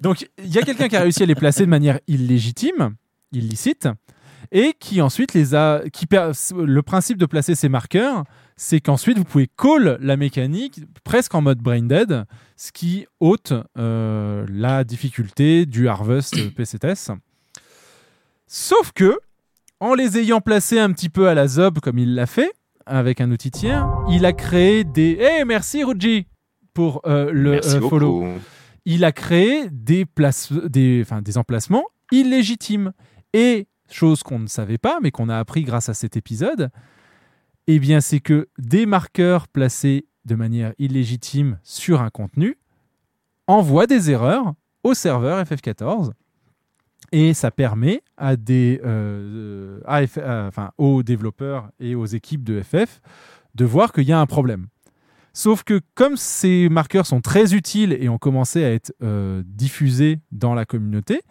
Donc, 0.00 0.28
il 0.38 0.52
y 0.54 0.58
a 0.58 0.62
quelqu'un 0.62 0.88
qui 0.88 0.96
a 0.96 1.00
réussi 1.00 1.22
à 1.22 1.26
les 1.26 1.34
placer 1.34 1.62
de 1.64 1.68
manière 1.70 1.98
illégitime, 2.06 2.94
illicite, 3.32 3.88
et 4.52 4.74
qui 4.78 5.00
ensuite 5.00 5.34
les 5.34 5.54
a. 5.54 5.82
Qui 5.92 6.06
le 6.10 6.80
principe 6.82 7.18
de 7.18 7.26
placer 7.26 7.54
ces 7.54 7.68
marqueurs, 7.68 8.24
c'est 8.56 8.80
qu'ensuite 8.80 9.18
vous 9.18 9.24
pouvez 9.24 9.48
call 9.56 9.98
la 10.00 10.16
mécanique 10.16 10.80
presque 11.04 11.34
en 11.34 11.42
mode 11.42 11.58
brain 11.58 11.82
dead, 11.82 12.24
ce 12.56 12.72
qui 12.72 13.06
ôte 13.20 13.52
euh, 13.78 14.44
la 14.48 14.84
difficulté 14.84 15.66
du 15.66 15.88
harvest 15.88 16.36
PCTS. 16.54 17.12
Sauf 18.46 18.92
que, 18.92 19.18
en 19.78 19.94
les 19.94 20.18
ayant 20.18 20.40
placés 20.40 20.80
un 20.80 20.92
petit 20.92 21.08
peu 21.08 21.28
à 21.28 21.34
la 21.34 21.46
zob 21.46 21.78
comme 21.78 21.98
il 21.98 22.14
l'a 22.14 22.26
fait, 22.26 22.52
avec 22.86 23.20
un 23.20 23.30
outil 23.30 23.50
tiers, 23.50 23.88
il 24.10 24.26
a 24.26 24.32
créé 24.32 24.84
des. 24.84 25.18
Eh, 25.20 25.44
merci 25.44 25.84
Ruji 25.84 26.26
pour 26.74 27.02
euh, 27.06 27.30
le 27.32 27.64
euh, 27.64 27.80
follow. 27.88 28.20
beaucoup. 28.20 28.40
Il 28.86 29.04
a 29.04 29.12
créé 29.12 29.68
des, 29.70 30.06
places, 30.06 30.52
des, 30.52 31.02
enfin, 31.02 31.22
des 31.22 31.38
emplacements 31.38 31.84
illégitimes. 32.10 32.92
Et, 33.32 33.66
chose 33.90 34.22
qu'on 34.22 34.38
ne 34.38 34.46
savait 34.46 34.78
pas, 34.78 34.98
mais 35.02 35.10
qu'on 35.10 35.28
a 35.28 35.38
appris 35.38 35.62
grâce 35.62 35.88
à 35.88 35.94
cet 35.94 36.16
épisode, 36.16 36.70
eh 37.66 38.00
c'est 38.00 38.20
que 38.20 38.48
des 38.58 38.86
marqueurs 38.86 39.48
placés 39.48 40.06
de 40.24 40.34
manière 40.34 40.72
illégitime 40.78 41.58
sur 41.62 42.00
un 42.02 42.10
contenu 42.10 42.56
envoient 43.46 43.86
des 43.86 44.10
erreurs 44.10 44.54
au 44.82 44.94
serveur 44.94 45.42
FF14 45.44 46.12
et 47.12 47.34
ça 47.34 47.50
permet 47.50 48.02
euh, 48.20 49.80
à- 49.84 50.46
enfin, 50.46 50.70
aux 50.78 51.02
développeurs 51.02 51.70
et 51.80 51.94
aux 51.94 52.06
équipes 52.06 52.44
de 52.44 52.62
FF 52.62 53.00
de 53.54 53.64
voir 53.64 53.92
qu'il 53.92 54.04
y 54.04 54.12
a 54.12 54.20
un 54.20 54.26
problème. 54.26 54.68
Sauf 55.32 55.62
que 55.64 55.80
comme 55.94 56.16
ces 56.16 56.68
marqueurs 56.68 57.06
sont 57.06 57.20
très 57.20 57.54
utiles 57.54 57.92
et 57.92 58.08
ont 58.08 58.18
commencé 58.18 58.64
à 58.64 58.72
être 58.72 58.92
euh, 59.02 59.42
diffusés 59.46 60.20
dans 60.32 60.54
la 60.54 60.64
communauté, 60.64 61.22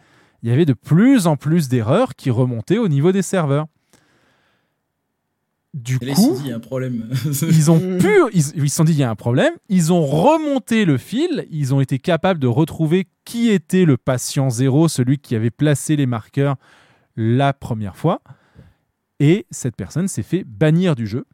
il 0.42 0.50
y 0.50 0.52
avait 0.52 0.66
de 0.66 0.74
plus 0.74 1.28
en 1.28 1.36
plus 1.36 1.70
d'erreurs 1.70 2.16
qui 2.16 2.30
remontaient 2.30 2.78
au 2.78 2.88
niveau 2.88 3.12
des 3.12 3.22
serveurs. 3.22 3.68
Du 5.76 6.00
Et 6.02 6.14
coup, 6.14 6.22
se 6.22 6.28
sont 6.28 6.34
dit, 6.34 6.42
il 6.46 6.50
y 6.50 6.52
a 6.52 6.56
un 6.56 6.60
problème. 6.60 7.10
ils 7.44 7.70
ont 7.70 7.80
pu, 7.80 8.10
ils 8.34 8.44
ils 8.56 8.70
se 8.70 8.76
sont 8.76 8.84
dit 8.84 8.94
il 8.94 8.98
y 8.98 9.04
a 9.04 9.10
un 9.10 9.16
problème, 9.16 9.54
ils 9.70 9.94
ont 9.94 10.04
remonté 10.04 10.84
le 10.84 10.98
fil, 10.98 11.46
ils 11.52 11.76
ont 11.76 11.82
été 11.82 12.00
capables 12.00 12.40
de 12.40 12.48
retrouver 12.48 13.08
qui 13.24 13.50
était 13.50 13.86
le 13.86 13.96
patient 13.96 14.50
zéro, 14.50 14.88
celui 14.88 15.20
qui 15.20 15.36
avait 15.36 15.52
placé 15.52 15.96
les 15.96 16.08
marqueurs 16.08 16.56
la 17.16 17.54
première 17.54 17.98
fois, 17.98 18.22
et 19.20 19.46
cette 19.52 19.76
personne 19.76 20.08
s'est 20.08 20.24
fait 20.24 20.44
bannir 20.44 20.96
du 20.96 21.06
jeu. 21.06 21.26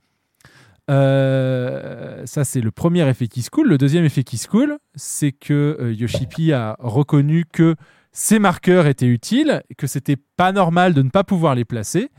Euh, 0.89 2.23
ça, 2.25 2.43
c'est 2.43 2.61
le 2.61 2.71
premier 2.71 3.07
effet 3.09 3.27
qui 3.27 3.41
se 3.41 3.49
coule. 3.49 3.67
Le 3.67 3.77
deuxième 3.77 4.05
effet 4.05 4.23
qui 4.23 4.37
se 4.37 4.47
coule, 4.47 4.77
c'est 4.95 5.31
que 5.31 5.77
euh, 5.79 5.93
Yoshipi 5.93 6.51
a 6.51 6.75
reconnu 6.79 7.45
que 7.51 7.75
ces 8.17 8.39
marqueurs 8.39 8.87
étaient 8.87 9.07
utiles, 9.07 9.61
que 9.77 9.87
c'était 9.87 10.15
pas 10.15 10.53
normal 10.53 10.93
de 10.93 11.01
ne 11.01 11.09
pas 11.09 11.25
pouvoir 11.25 11.53
les 11.53 11.65
placer, 11.65 12.11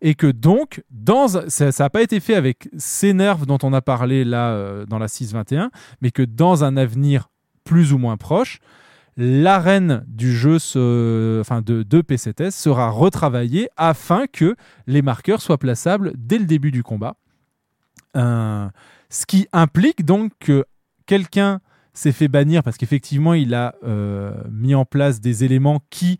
et 0.00 0.14
que 0.14 0.26
donc, 0.26 0.82
dans, 0.90 1.28
ça 1.28 1.70
n'a 1.78 1.90
pas 1.90 2.00
été 2.00 2.20
fait 2.20 2.34
avec 2.34 2.70
ces 2.78 3.12
nerfs 3.12 3.44
dont 3.44 3.58
on 3.62 3.74
a 3.74 3.82
parlé 3.82 4.24
là 4.24 4.52
euh, 4.52 4.86
dans 4.86 4.98
la 4.98 5.08
6.21, 5.08 5.68
mais 6.00 6.10
que 6.10 6.22
dans 6.22 6.64
un 6.64 6.78
avenir 6.78 7.28
plus 7.64 7.92
ou 7.92 7.98
moins 7.98 8.16
proche, 8.16 8.60
l'arène 9.18 10.02
du 10.08 10.34
jeu 10.34 10.56
enfin 11.42 11.60
de, 11.60 11.82
de 11.82 12.50
sera 12.50 12.88
retravaillée 12.88 13.68
afin 13.76 14.24
que 14.26 14.56
les 14.86 15.02
marqueurs 15.02 15.42
soient 15.42 15.58
plaçables 15.58 16.14
dès 16.16 16.38
le 16.38 16.46
début 16.46 16.70
du 16.70 16.82
combat. 16.82 17.16
Euh, 18.16 18.70
ce 19.10 19.26
qui 19.26 19.48
implique 19.52 20.06
donc 20.06 20.32
que 20.40 20.64
quelqu'un 21.04 21.60
s'est 21.92 22.12
fait 22.12 22.28
bannir 22.28 22.62
parce 22.62 22.76
qu'effectivement 22.76 23.34
il 23.34 23.54
a 23.54 23.74
euh, 23.84 24.32
mis 24.50 24.74
en 24.74 24.84
place 24.84 25.20
des 25.20 25.44
éléments 25.44 25.80
qui 25.90 26.18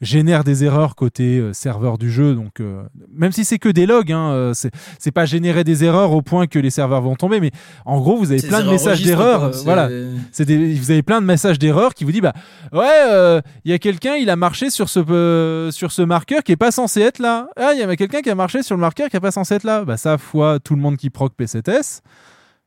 génèrent 0.00 0.42
des 0.42 0.64
erreurs 0.64 0.96
côté 0.96 1.38
euh, 1.38 1.52
serveur 1.52 1.96
du 1.96 2.10
jeu. 2.10 2.34
Donc 2.34 2.58
euh, 2.58 2.82
même 3.14 3.30
si 3.30 3.44
c'est 3.44 3.60
que 3.60 3.68
des 3.68 3.86
logs, 3.86 4.10
hein, 4.10 4.50
c'est 4.54 5.12
pas 5.12 5.26
générer 5.26 5.62
des 5.62 5.84
erreurs 5.84 6.10
au 6.10 6.22
point 6.22 6.48
que 6.48 6.58
les 6.58 6.70
serveurs 6.70 7.02
vont 7.02 7.14
tomber, 7.14 7.38
mais 7.38 7.52
en 7.84 8.00
gros 8.00 8.16
vous 8.16 8.32
avez 8.32 8.42
plein 8.42 8.64
de 8.64 8.70
messages 8.70 9.02
d'erreurs. 9.02 9.52
voilà, 9.64 9.88
c'est 10.32 10.44
vous 10.44 10.90
avez 10.90 11.04
plein 11.04 11.20
de 11.20 11.26
messages 11.26 11.60
d'erreurs 11.60 11.94
qui 11.94 12.02
vous 12.02 12.10
dit 12.10 12.20
bah 12.20 12.32
ouais 12.72 13.40
il 13.64 13.70
y 13.70 13.74
a 13.74 13.78
quelqu'un 13.78 14.16
il 14.16 14.28
a 14.28 14.34
marché 14.34 14.70
sur 14.70 14.88
ce 14.88 15.68
sur 15.70 15.92
ce 15.92 16.02
marqueur 16.02 16.42
qui 16.42 16.50
est 16.50 16.56
pas 16.56 16.72
censé 16.72 17.00
être 17.00 17.20
là. 17.20 17.46
Ah 17.54 17.70
il 17.72 17.78
y 17.78 17.82
a 17.84 17.96
quelqu'un 17.96 18.22
qui 18.22 18.30
a 18.30 18.34
marché 18.34 18.64
sur 18.64 18.74
le 18.74 18.80
marqueur 18.80 19.08
qui 19.08 19.16
est 19.16 19.20
pas 19.20 19.30
censé 19.30 19.54
être 19.54 19.64
là. 19.64 19.84
Bah 19.84 19.96
ça 19.96 20.18
fois 20.18 20.58
tout 20.58 20.74
le 20.74 20.80
monde 20.80 20.96
qui 20.96 21.10
proc 21.10 21.32
PCTS 21.36 22.02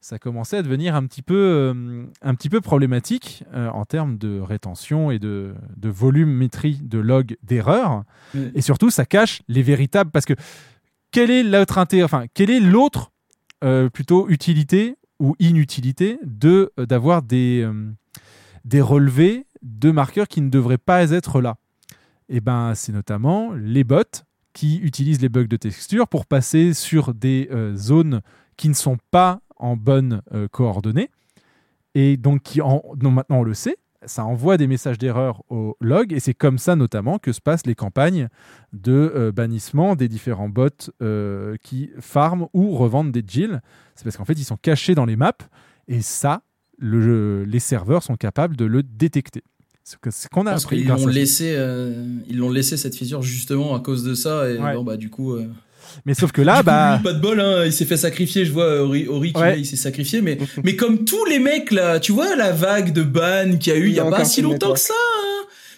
ça 0.05 0.19
commençait 0.19 0.57
à 0.57 0.61
devenir 0.61 0.93
un 0.93 1.07
petit 1.07 1.23
peu 1.23 1.35
euh, 1.35 2.05
un 2.21 2.35
petit 2.35 2.49
peu 2.49 2.61
problématique 2.61 3.43
euh, 3.55 3.69
en 3.69 3.85
termes 3.85 4.19
de 4.19 4.39
rétention 4.39 5.09
et 5.09 5.17
de, 5.17 5.55
de 5.77 5.89
volumétrie 5.89 6.79
de 6.83 6.99
log 6.99 7.37
d'erreurs 7.41 8.03
et 8.53 8.61
surtout 8.61 8.91
ça 8.91 9.07
cache 9.07 9.41
les 9.47 9.63
véritables 9.63 10.11
parce 10.11 10.25
que 10.25 10.35
quel 11.09 11.31
est 11.31 11.41
l'autre 11.41 11.79
intérêt 11.79 12.03
enfin 12.03 12.25
quelle 12.35 12.51
est 12.51 12.59
l'autre 12.59 13.13
euh, 13.63 13.89
plutôt 13.89 14.29
utilité 14.29 14.95
ou 15.19 15.35
inutilité 15.39 16.19
de 16.23 16.71
d'avoir 16.77 17.23
des 17.23 17.67
des 18.63 18.81
relevés 18.81 19.47
de 19.63 19.89
marqueurs 19.89 20.27
qui 20.27 20.41
ne 20.41 20.49
devraient 20.49 20.77
pas 20.77 21.09
être 21.09 21.41
là? 21.41 21.55
Et 22.29 22.41
ben 22.41 22.75
c'est 22.75 22.91
notamment 22.91 23.53
les 23.53 23.83
bots 23.83 24.03
qui 24.53 24.77
utilisent 24.77 25.21
les 25.21 25.29
bugs 25.29 25.47
de 25.47 25.57
texture 25.57 26.07
pour 26.07 26.27
passer 26.27 26.75
sur 26.75 27.15
des 27.15 27.49
zones 27.75 28.21
qui 28.55 28.69
ne 28.69 28.75
sont 28.75 28.97
pas 29.09 29.41
en 29.57 29.75
bonnes 29.77 30.21
euh, 30.33 30.47
coordonnées 30.47 31.09
et 31.93 32.17
donc 32.17 32.41
qui 32.43 32.61
en 32.61 32.81
maintenant 33.01 33.39
on 33.39 33.43
le 33.43 33.53
sait 33.53 33.77
ça 34.05 34.23
envoie 34.23 34.57
des 34.57 34.67
messages 34.67 34.99
d'erreur 34.99 35.41
au 35.49 35.75
log 35.81 36.13
et 36.13 36.19
c'est 36.19 36.35
comme 36.35 36.59
ça 36.59 36.75
notamment 36.75 37.17
que 37.17 37.31
se 37.31 37.41
passent 37.41 37.65
les 37.65 37.73
campagnes 37.73 38.27
de 38.71 38.91
euh, 39.15 39.31
bannissement 39.31 39.95
des 39.95 40.07
différents 40.07 40.49
bots 40.49 40.67
euh, 41.01 41.55
qui 41.63 41.89
farment 41.99 42.47
ou 42.53 42.75
revendent 42.75 43.11
des 43.11 43.23
deals. 43.23 43.61
C'est 43.95 44.03
parce 44.03 44.15
qu'en 44.17 44.25
fait 44.25 44.33
ils 44.33 44.43
sont 44.43 44.57
cachés 44.57 44.93
dans 44.93 45.05
les 45.05 45.15
maps 45.15 45.31
et 45.87 46.01
ça, 46.01 46.43
le- 46.77 47.45
les 47.45 47.59
serveurs 47.59 48.03
sont 48.03 48.15
capables 48.15 48.55
de 48.55 48.65
le 48.65 48.83
détecter. 48.83 49.41
Ce 49.83 49.95
qu'on 50.27 50.45
a 50.45 50.51
Parce 50.51 50.65
appris. 50.65 50.83
l'ont 50.83 51.07
laissé, 51.07 51.55
euh, 51.55 52.05
ils 52.27 52.37
l'ont 52.37 52.49
laissé 52.51 52.77
cette 52.77 52.95
fissure 52.95 53.23
justement 53.23 53.73
à 53.75 53.79
cause 53.79 54.03
de 54.03 54.13
ça. 54.13 54.49
Et 54.51 54.59
Ouais. 54.59 54.73
bon, 54.75 54.83
bah, 54.83 54.97
du 54.97 55.09
coup. 55.09 55.33
euh, 55.33 55.47
Mais 56.05 56.13
sauf 56.13 56.31
que 56.31 56.41
là, 56.41 56.53
du 56.57 56.59
coup, 56.59 56.65
bah. 56.65 56.95
lui, 56.97 57.03
pas 57.03 57.13
de 57.13 57.19
bol, 57.19 57.39
hein, 57.39 57.63
il 57.65 57.73
s'est 57.73 57.85
fait 57.85 57.97
sacrifier. 57.97 58.45
Je 58.45 58.51
vois 58.51 58.81
Ori, 58.83 59.07
Ori 59.07 59.33
qui 59.33 59.39
Ouais. 59.41 59.49
là, 59.51 59.55
il 59.57 59.65
s'est 59.65 59.75
sacrifié, 59.75 60.21
mais 60.21 60.37
mais 60.63 60.75
comme 60.75 61.05
tous 61.05 61.25
les 61.25 61.39
mecs 61.39 61.71
là, 61.71 61.99
tu 61.99 62.11
vois 62.11 62.35
la 62.35 62.51
vague 62.51 62.93
de 62.93 63.03
ban 63.03 63.57
qu'il 63.59 63.73
y 63.73 63.75
a 63.75 63.79
eu 63.79 63.87
il 63.89 63.95
y 63.95 63.99
a 63.99 64.05
pas 64.05 64.25
si 64.25 64.41
longtemps 64.41 64.73
que 64.73 64.79
ça. 64.79 64.93
hein. 64.93 65.34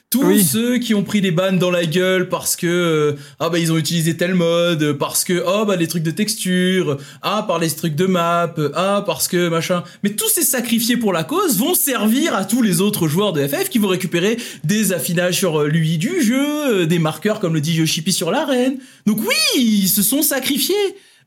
Tous 0.09 0.23
Oui. 0.23 0.43
ceux 0.43 0.77
qui 0.77 0.93
ont 0.93 1.03
pris 1.03 1.19
des 1.19 1.31
bans 1.31 1.51
dans 1.51 1.69
la 1.69 1.85
gueule 1.85 2.29
parce 2.29 2.55
que 2.55 2.65
euh, 2.65 3.13
ah 3.39 3.49
bah 3.49 3.59
ils 3.59 3.73
ont 3.73 3.77
utilisé 3.77 4.15
tel 4.15 4.35
mode, 4.35 4.93
parce 4.93 5.25
que 5.25 5.43
oh 5.45 5.65
bah 5.65 5.75
les 5.75 5.87
trucs 5.87 6.03
de 6.03 6.11
texture, 6.11 6.97
ah 7.21 7.43
par 7.45 7.59
les 7.59 7.69
trucs 7.69 7.95
de 7.95 8.05
map, 8.05 8.53
ah 8.73 9.03
parce 9.05 9.27
que 9.27 9.49
machin. 9.49 9.83
Mais 10.03 10.11
tous 10.11 10.29
ces 10.29 10.43
sacrifiés 10.43 10.95
pour 10.95 11.11
la 11.11 11.25
cause 11.25 11.57
vont 11.57 11.73
servir 11.75 12.33
à 12.35 12.45
tous 12.45 12.61
les 12.61 12.79
autres 12.79 13.09
joueurs 13.09 13.33
de 13.33 13.45
FF 13.45 13.69
qui 13.69 13.79
vont 13.79 13.89
récupérer 13.89 14.37
des 14.63 14.93
affinages 14.93 15.35
sur 15.35 15.61
euh, 15.61 15.67
l'UI 15.67 15.97
du 15.97 16.21
jeu, 16.21 16.83
euh, 16.83 16.85
des 16.85 16.99
marqueurs 16.99 17.41
comme 17.41 17.53
le 17.53 17.61
dit 17.61 17.73
Yoshipi 17.73 18.13
sur 18.13 18.31
l'arène. 18.31 18.77
Donc 19.05 19.19
oui, 19.19 19.61
ils 19.61 19.89
se 19.89 20.03
sont 20.03 20.21
sacrifiés. 20.21 20.75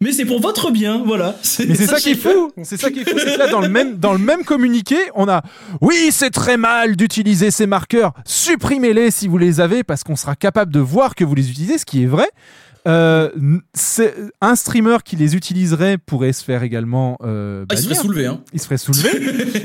Mais 0.02 0.12
c'est 0.12 0.24
pour 0.24 0.40
votre 0.40 0.70
bien, 0.70 1.02
voilà. 1.04 1.36
Mais 1.58 1.74
c'est 1.74 1.86
ça 1.86 1.98
qui 2.00 2.10
est 2.10 2.14
fou. 2.14 2.50
C'est 2.62 2.80
ça 2.80 2.90
qui 2.90 3.00
est 3.00 3.04
fou, 3.10 3.18
c'est 3.18 3.34
que 3.34 3.38
là 3.38 3.48
dans 3.48 3.60
le 3.60 3.68
même 3.68 3.98
dans 3.98 4.12
le 4.12 4.18
même 4.18 4.44
communiqué, 4.44 4.96
on 5.14 5.28
a 5.28 5.42
oui, 5.82 6.08
c'est 6.10 6.30
très 6.30 6.56
mal 6.56 6.96
d'utiliser 6.96 7.50
ces 7.50 7.66
marqueurs. 7.66 8.14
Supprimez-les 8.24 9.10
si 9.10 9.28
vous 9.28 9.36
les 9.36 9.60
avez 9.60 9.84
parce 9.84 10.02
qu'on 10.02 10.16
sera 10.16 10.36
capable 10.36 10.72
de 10.72 10.80
voir 10.80 11.14
que 11.14 11.22
vous 11.24 11.34
les 11.34 11.50
utilisez, 11.50 11.76
ce 11.76 11.84
qui 11.84 12.02
est 12.02 12.06
vrai. 12.06 12.28
Euh, 12.88 13.28
c'est- 13.74 14.14
un 14.40 14.54
streamer 14.56 14.96
qui 15.04 15.16
les 15.16 15.36
utiliserait 15.36 15.98
pourrait 15.98 16.32
se 16.32 16.42
faire 16.42 16.62
également. 16.62 17.18
euh, 17.22 17.66
Ah, 17.68 17.74
il 17.74 17.78
se 17.78 17.82
ferait 17.84 17.94
soulever, 17.94 18.24
hein. 18.26 18.40
Il 18.54 18.58
se 18.60 18.64
ferait 18.64 18.78
soulever. 18.78 19.10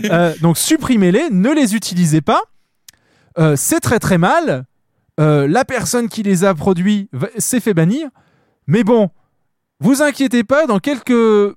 Euh, 0.12 0.34
donc 0.42 0.58
supprimez-les, 0.58 1.30
ne 1.32 1.50
les 1.54 1.76
utilisez 1.76 2.20
pas. 2.20 2.42
Euh, 3.40 3.56
c'est 3.56 3.80
très 3.80 4.00
très 4.00 4.18
mal. 4.18 4.66
La 5.18 5.64
personne 5.64 6.10
qui 6.10 6.24
les 6.24 6.44
a 6.44 6.54
produits 6.54 7.10
s'est 7.38 7.62
fait 7.62 7.74
bannir. 7.74 8.10
Mais 8.68 8.84
bon, 8.84 9.10
vous 9.86 10.02
inquiétez 10.02 10.44
pas, 10.44 10.66
dans 10.66 10.80
quelques 10.80 11.54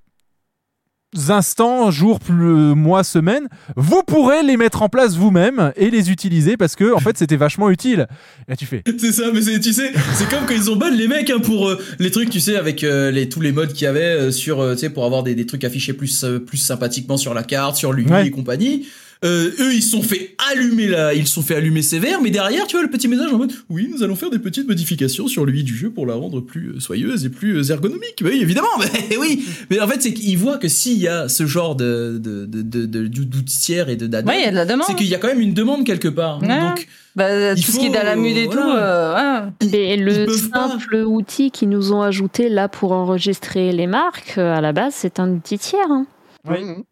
instants, 1.31 1.91
jours, 1.91 2.21
plus, 2.21 2.35
mois, 2.35 3.03
semaines, 3.03 3.49
vous 3.77 4.03
pourrez 4.03 4.43
les 4.43 4.59
mettre 4.59 4.83
en 4.83 4.91
place 4.91 5.17
vous-même 5.17 5.73
et 5.77 5.89
les 5.91 6.11
utiliser 6.11 6.59
parce 6.59 6.77
que 6.77 6.93
en 6.93 6.99
fait 6.99 7.17
c'était 7.17 7.37
vachement 7.37 7.71
utile. 7.71 8.07
Là 8.47 8.57
tu 8.57 8.67
fais. 8.67 8.83
C'est 8.99 9.13
ça, 9.13 9.23
mais 9.33 9.41
c'est- 9.41 9.59
tu 9.61 9.73
sais, 9.73 9.91
c'est 10.15 10.29
comme 10.29 10.45
quand 10.47 10.55
ils 10.55 10.71
ont 10.71 10.77
ban 10.77 10.91
les 10.91 11.09
mecs 11.09 11.31
hein, 11.31 11.39
pour 11.43 11.69
euh, 11.71 11.79
les 11.99 12.11
trucs, 12.11 12.29
tu 12.29 12.41
sais, 12.41 12.57
avec 12.57 12.85
euh, 12.85 13.11
les, 13.11 13.31
tous 13.31 13.41
les 13.41 13.53
modes 13.53 13.73
qu'il 13.73 13.85
y 13.85 13.87
avait 13.87 14.01
euh, 14.03 14.31
sur, 14.31 14.61
euh, 14.61 14.75
tu 14.75 14.81
sais, 14.81 14.91
pour 14.91 15.07
avoir 15.07 15.23
des, 15.23 15.35
des 15.35 15.47
trucs 15.47 15.65
affichés 15.65 15.95
plus, 15.95 16.25
euh, 16.25 16.39
plus 16.39 16.59
sympathiquement 16.59 17.17
sur 17.17 17.33
la 17.33 17.43
carte, 17.43 17.77
sur 17.77 17.95
l'UI 17.95 18.07
Ouais. 18.11 18.27
et 18.27 18.31
compagnie. 18.31 18.87
Euh, 19.25 19.51
eux, 19.59 19.75
ils 19.75 19.83
se 19.83 19.91
sont 19.91 20.03
fait 20.03 20.37
allumer 20.53 20.87
là, 20.87 21.13
ils 21.13 21.27
sont 21.27 21.43
fait 21.43 21.57
allumer 21.57 21.83
sévère, 21.83 22.21
mais 22.23 22.31
derrière, 22.31 22.67
tu 22.69 22.77
vois, 22.77 22.85
le 22.85 22.91
petit 22.91 23.09
message 23.09 23.33
en 23.33 23.39
mode, 23.39 23.53
oui, 23.69 23.89
nous 23.93 24.05
allons 24.05 24.15
faire 24.15 24.31
des 24.31 24.39
petites 24.39 24.69
modifications 24.69 25.27
sur 25.27 25.45
l'UI 25.45 25.65
du 25.65 25.75
jeu 25.77 25.91
pour 25.91 26.07
la 26.07 26.15
rendre 26.15 26.41
plus 26.41 26.69
euh, 26.77 26.81
soyeuse 26.81 27.25
et 27.25 27.29
plus 27.29 27.57
euh, 27.57 27.73
ergonomique. 27.73 28.23
Oui, 28.23 28.39
évidemment, 28.41 28.69
mais 29.11 29.17
oui. 29.17 29.45
Mais 29.71 29.81
en 29.81 29.89
fait, 29.89 30.01
c'est 30.01 30.13
qu'ils 30.15 30.39
voient 30.39 30.59
que 30.59 30.69
s'il 30.69 30.99
y 30.99 31.09
a 31.09 31.29
ce 31.29 31.47
genre 31.47 31.75
de, 31.75 32.21
de, 32.23 32.47
de, 32.47 32.63
de, 32.63 32.87
de- 32.87 33.07
d'outils 33.09 33.59
tiers 33.59 33.89
et 33.89 33.97
de 33.97 34.07
d'add-on, 34.07 34.29
Ouais, 34.29 34.39
il 34.41 34.45
y 34.45 34.47
a 34.47 34.51
de 34.53 34.57
la 34.57 34.65
demande. 34.67 34.85
c'est 34.87 34.95
qu'il 34.95 35.09
y 35.09 35.15
a 35.17 35.19
quand 35.19 35.29
même 35.29 35.41
une 35.41 35.55
demande 35.55 35.85
quelque 35.85 36.09
part. 36.09 36.41
Ouais. 36.41 36.61
Donc, 36.61 36.87
Bah, 37.17 37.57
tout 37.57 37.61
ce 37.63 37.79
qui 37.81 37.87
est 37.87 38.17
mule 38.17 38.39
et 38.39 38.47
voilà. 38.47 38.63
tout, 38.63 38.69
euh, 38.71 39.47
ouais. 39.47 39.69
Mais 39.73 39.97
le 39.97 40.27
pas. 40.51 40.69
simple 40.69 40.95
outil 40.95 41.51
qu'ils 41.51 41.71
nous 41.71 41.93
ont 41.93 42.03
ajouté 42.03 42.49
là 42.49 42.69
pour 42.69 42.93
enregistrer 42.93 43.73
les 43.73 43.89
marques, 43.89 44.39
à 44.39 44.61
la 44.61 44.73
base, 44.73 44.95
c'est 44.97 45.19
un 45.19 45.29
outil 45.33 45.59
tiers. 45.59 45.91
hein. 45.91 46.07
Mhm. 46.49 46.85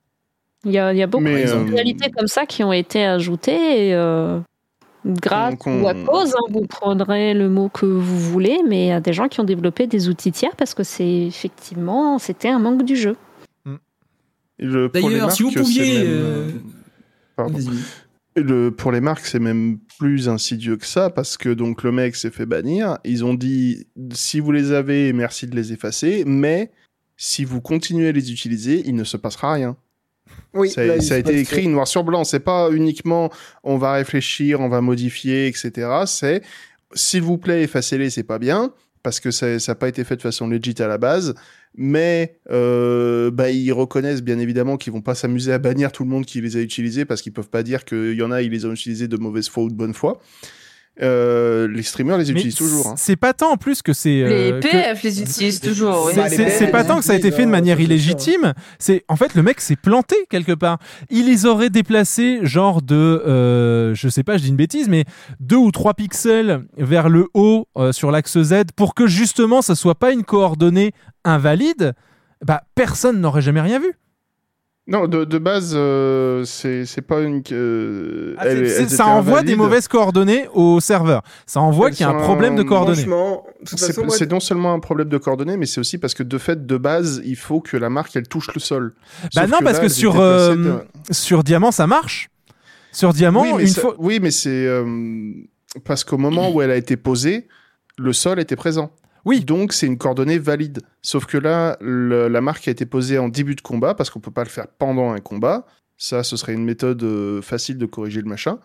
Il 0.67 0.73
y 0.73 0.78
a, 0.78 0.93
il 0.93 0.99
y 0.99 1.03
a 1.03 1.07
beaucoup 1.07 1.25
Mais, 1.25 1.45
de 1.45 1.49
euh, 1.49 1.59
fonctionnalités 1.61 2.11
comme 2.11 2.27
ça 2.27 2.45
qui 2.45 2.62
ont 2.65 2.73
été 2.73 3.05
ajoutées. 3.05 3.89
et, 3.89 3.95
euh, 3.95 4.41
grâce 5.07 5.55
on- 5.65 5.83
ou 5.83 5.89
à 5.89 5.95
cause, 5.95 6.35
hein, 6.35 6.51
vous 6.51 6.67
prendrez 6.67 7.33
le 7.33 7.49
mot 7.49 7.69
que 7.69 7.86
vous 7.86 8.19
voulez, 8.19 8.59
mais 8.69 8.86
il 8.86 8.89
y 8.89 8.93
a 8.93 9.01
des 9.01 9.12
gens 9.12 9.28
qui 9.28 9.39
ont 9.41 9.45
développé 9.45 9.86
des 9.86 10.09
outils 10.09 10.33
tiers 10.33 10.57
parce 10.57 10.75
que 10.75 10.83
c'est 10.83 11.09
effectivement, 11.27 12.19
c'était 12.19 12.49
un 12.49 12.59
manque 12.59 12.85
du 12.85 12.97
jeu. 12.97 13.17
Les 14.59 14.89
D'ailleurs, 14.89 15.31
si 15.33 15.43
vous 15.43 15.51
marques, 15.51 15.59
pouviez, 15.61 15.85
c'est 15.85 16.05
même, 16.05 16.07
euh, 16.09 16.51
pardon. 17.36 17.59
Le, 18.36 18.70
pour 18.70 18.91
les 18.91 19.01
marques, 19.01 19.25
c'est 19.27 19.39
même 19.39 19.78
plus 19.99 20.28
insidieux 20.28 20.77
que 20.77 20.86
ça 20.86 21.11
parce 21.11 21.36
que 21.36 21.51
donc 21.51 21.83
le 21.83 21.93
mec 21.93 22.17
s'est 22.17 22.31
fait 22.31 22.47
bannir. 22.47 22.99
Ils 23.05 23.25
ont 23.25 23.35
dit 23.35 23.86
si 24.12 24.41
vous 24.41 24.53
les 24.53 24.73
avez, 24.73 25.12
merci 25.12 25.47
de 25.47 25.55
les 25.55 25.73
effacer, 25.73 26.25
mais 26.27 26.70
si 27.17 27.45
vous 27.45 27.61
continuez 27.61 28.09
à 28.09 28.12
les 28.12 28.33
utiliser, 28.33 28.83
il 28.86 28.95
ne 28.95 29.05
se 29.05 29.17
passera 29.17 29.53
rien. 29.53 29.77
Oui, 30.57 30.70
ça, 30.70 30.85
là, 30.85 31.01
ça 31.01 31.15
a 31.15 31.18
été 31.18 31.39
écrit 31.39 31.68
noir 31.68 31.86
sur 31.86 32.05
blanc. 32.05 32.25
C'est 32.25 32.41
pas 32.41 32.70
uniquement 32.70 33.31
on 33.62 33.76
va 33.76 33.93
réfléchir, 33.93 34.60
on 34.60 34.68
va 34.68 34.81
modifier, 34.81 35.47
etc. 35.47 35.89
C'est 36.07 36.43
s'il 36.94 37.23
vous 37.23 37.39
plaît, 37.39 37.62
effacez-les, 37.62 38.10
c'est 38.10 38.23
pas 38.23 38.39
bien 38.39 38.73
parce 39.02 39.20
que 39.20 39.31
ça 39.31 39.57
n'a 39.57 39.75
pas 39.76 39.86
été 39.86 40.02
fait 40.02 40.17
de 40.17 40.23
façon 40.23 40.49
legit 40.49 40.75
à 40.81 40.89
la 40.89 40.99
base. 40.99 41.35
Mais 41.76 42.41
euh, 42.51 43.31
bah, 43.31 43.51
ils 43.51 43.70
reconnaissent 43.70 44.23
bien 44.23 44.41
évidemment 44.41 44.76
qu'ils 44.76 44.93
vont 44.93 45.01
pas 45.01 45.15
s'amuser 45.15 45.52
à 45.52 45.59
bannir 45.59 45.93
tout 45.93 46.02
le 46.02 46.10
monde 46.10 46.26
qui 46.26 46.41
les 46.41 46.57
a 46.57 46.60
utilisés 46.60 47.05
parce 47.05 47.23
qu'ils 47.23 47.33
peuvent 47.33 47.49
pas 47.49 47.62
dire 47.62 47.85
qu'il 47.85 48.15
y 48.15 48.23
en 48.23 48.33
a, 48.33 48.43
ils 48.43 48.51
les 48.51 48.65
ont 48.65 48.73
utilisés 48.73 49.07
de 49.07 49.17
mauvaise 49.17 49.49
foi 49.49 49.62
ou 49.62 49.68
de 49.68 49.76
bonne 49.76 49.94
foi. 49.94 50.20
Euh, 51.02 51.68
les 51.68 51.83
streamers 51.83 52.16
les 52.16 52.25
Mais 52.25 52.31
utilisent 52.41 52.55
toujours. 52.55 52.86
hein. 52.86 52.94
C'est 52.97 53.16
pas 53.16 53.34
tant 53.34 53.52
en 53.52 53.57
plus 53.58 53.83
que 53.83 53.92
c'est. 53.92 54.23
euh, 54.23 54.55
Les 54.55 54.60
que- 54.60 54.68
PF 54.70 55.02
les 55.02 55.20
utilisent 55.23 55.60
toujours. 55.60 56.07
oui. 56.07 56.15
C'est- 56.31 56.68
pas 56.70 56.84
tant 56.84 56.97
que 56.99 57.05
ça 57.05 57.12
a 57.12 57.16
été 57.16 57.31
fait 57.31 57.44
de 57.44 57.50
manière 57.50 57.78
illégitime. 57.81 58.55
C'est 58.78 59.05
en 59.08 59.16
fait 59.16 59.34
le 59.34 59.42
mec 59.42 59.60
s'est 59.60 59.76
planté 59.76 60.16
quelque 60.31 60.52
part. 60.52 60.78
Il 61.10 61.26
les 61.26 61.44
aurait 61.44 61.68
déplacés 61.68 62.39
genre 62.42 62.81
de, 62.81 62.94
euh, 62.94 63.94
je 63.94 64.08
sais 64.08 64.23
pas, 64.23 64.39
je 64.39 64.44
dis 64.44 64.49
une 64.49 64.57
bêtise, 64.57 64.89
mais 64.89 65.05
deux 65.39 65.57
ou 65.57 65.70
trois 65.70 65.92
pixels 65.92 66.65
vers 66.78 67.10
le 67.10 67.26
haut 67.34 67.66
euh, 67.76 67.92
sur 67.92 68.10
l'axe 68.10 68.41
Z 68.41 68.55
pour 68.75 68.94
que 68.94 69.07
justement 69.07 69.60
ça 69.60 69.75
soit 69.75 69.97
pas 69.97 70.12
une 70.12 70.25
coordonnée 70.25 70.92
invalide. 71.25 71.92
Bah 72.44 72.62
personne 72.75 73.20
n'aurait 73.20 73.42
jamais 73.42 73.60
rien 73.60 73.78
vu. 73.81 73.92
Non, 74.89 75.09
de, 75.09 75.25
de 75.25 75.39
base, 75.39 75.73
euh, 75.75 76.45
c'est 76.45 76.85
c'est 76.87 77.03
pas 77.03 77.21
une. 77.21 77.43
euh, 77.51 78.35
Ah, 78.39 78.47
elle- 78.47 78.89
ça 78.89 79.07
envoie 79.07 79.43
des 79.43 79.57
mauvaises 79.57 79.89
coordonnées 79.89 80.47
au 80.55 80.79
serveur. 80.79 81.23
Ça 81.45 81.61
envoie 81.61 81.91
qu'il 81.91 82.03
y 82.07 82.09
a 82.09 82.11
un 82.13 82.21
problème 82.23 82.55
de 82.55 82.63
coordonnées. 82.63 83.01
C'est 83.03 83.07
moi- 83.09 83.43
non 84.31 84.39
seulement 84.41 84.73
un 84.73 84.79
problème 84.79 85.09
de 85.09 85.19
coordonnées, 85.19 85.57
mais 85.57 85.67
c'est 85.67 85.81
aussi 85.81 85.99
parce 85.99 86.15
que 86.15 86.23
de 86.23 86.39
fait, 86.39 86.67
de 86.67 86.77
base, 86.77 87.21
il 87.25 87.35
faut 87.35 87.61
que 87.61 87.77
la 87.77 87.91
marque 87.91 88.15
elle 88.15 88.29
touche 88.29 88.49
le 88.55 88.61
sol. 88.61 88.95
Bah 89.35 89.43
Sauf 89.43 89.51
non, 89.51 89.59
parce 89.65 89.79
là, 89.79 89.83
que 89.83 89.89
sur, 89.89 90.21
euh, 90.21 90.55
de- 90.55 90.79
sur 91.11 91.43
Diamant, 91.43 91.73
ça 91.73 91.89
marche. 91.89 92.31
Sur 92.93 93.13
Diamant, 93.13 93.43
oui, 93.43 93.53
mais 93.57 93.63
une 93.65 93.69
ça- 93.69 93.81
fois. 93.81 93.95
oui, 93.99 94.21
mais 94.23 94.31
c'est 94.31 94.67
euh, 94.67 94.85
parce 95.85 96.05
qu'au 96.05 96.17
moment 96.17 96.51
où 96.53 96.63
elle 96.63 96.71
a 96.71 96.77
été 96.77 96.97
posée, 96.97 97.49
le 97.99 98.13
sol 98.13 98.39
était 98.39 98.57
présent. 98.57 98.93
Oui. 99.27 99.45
Donc 99.45 99.75
c'est 99.75 99.87
une 99.87 99.99
coordonnée 99.99 100.39
valide. 100.39 100.81
Sauf 101.03 101.27
que 101.27 101.37
là, 101.37 101.77
le- 101.83 102.29
la 102.29 102.41
marque 102.41 102.67
a 102.69 102.71
été 102.71 102.87
posée 102.87 103.19
en 103.19 103.29
début 103.29 103.55
de 103.57 103.61
combat 103.61 103.95
parce 103.95 104.09
qu'on 104.09 104.21
peut 104.21 104.31
pas 104.31 104.45
le 104.45 104.49
faire 104.49 104.67
pendant 104.79 105.11
un 105.13 105.19
combat. 105.21 105.67
Ça, 105.99 106.23
ce 106.23 106.37
serait 106.37 106.55
une 106.55 106.65
méthode 106.65 107.03
euh, 107.03 107.43
facile 107.43 107.77
de 107.77 107.87
corriger 107.87 108.21
le 108.23 108.29
machin. 108.29 108.59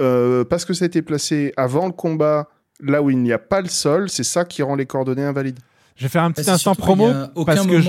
Euh, 0.00 0.44
parce 0.44 0.64
que 0.64 0.74
ça 0.74 0.84
a 0.84 0.86
été 0.86 1.02
placé 1.02 1.52
avant 1.56 1.86
le 1.86 1.92
combat, 1.92 2.48
là 2.80 3.02
où 3.02 3.10
il 3.10 3.18
n'y 3.18 3.32
a 3.32 3.38
pas 3.38 3.60
le 3.60 3.68
sol, 3.68 4.08
c'est 4.08 4.22
ça 4.24 4.44
qui 4.44 4.62
rend 4.62 4.76
les 4.76 4.86
coordonnées 4.86 5.24
invalides. 5.24 5.58
Je 5.96 6.04
vais 6.04 6.08
faire 6.08 6.22
un 6.22 6.30
petit 6.30 6.44
c'est 6.44 6.50
instant 6.50 6.74
promo 6.76 7.06
a 7.08 7.30
aucun 7.34 7.54
parce 7.54 7.66
que 7.66 7.80
je- 7.80 7.88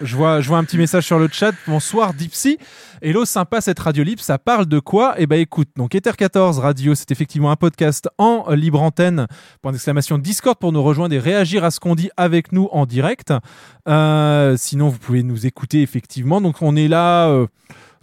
je, 0.00 0.16
vois, 0.16 0.40
je 0.40 0.48
vois 0.48 0.58
un 0.58 0.64
petit 0.64 0.78
message 0.78 1.04
sur 1.04 1.18
le 1.18 1.28
chat. 1.30 1.52
Bonsoir 1.66 2.14
Dipsy. 2.14 2.58
Hello, 3.02 3.24
sympa 3.24 3.60
cette 3.60 3.78
radio 3.78 4.02
libre. 4.02 4.22
Ça 4.22 4.38
parle 4.38 4.66
de 4.66 4.78
quoi? 4.80 5.14
Eh 5.18 5.26
ben 5.26 5.38
écoute, 5.40 5.68
donc 5.76 5.94
Ether 5.94 6.12
14 6.16 6.58
Radio, 6.58 6.94
c'est 6.94 7.10
effectivement 7.10 7.50
un 7.50 7.56
podcast 7.56 8.08
en 8.18 8.44
euh, 8.48 8.56
libre 8.56 8.82
antenne. 8.82 9.26
Point 9.62 9.72
d'exclamation 9.72 10.18
Discord 10.18 10.58
pour 10.58 10.72
nous 10.72 10.82
rejoindre 10.82 11.14
et 11.14 11.18
réagir 11.18 11.64
à 11.64 11.70
ce 11.70 11.80
qu'on 11.80 11.94
dit 11.94 12.10
avec 12.16 12.52
nous 12.52 12.68
en 12.72 12.86
direct. 12.86 13.32
Euh, 13.88 14.56
sinon, 14.56 14.88
vous 14.88 14.98
pouvez 14.98 15.22
nous 15.22 15.46
écouter 15.46 15.82
effectivement. 15.82 16.40
Donc 16.40 16.62
on 16.62 16.74
est 16.76 16.88
là. 16.88 17.28
euh, 17.28 17.46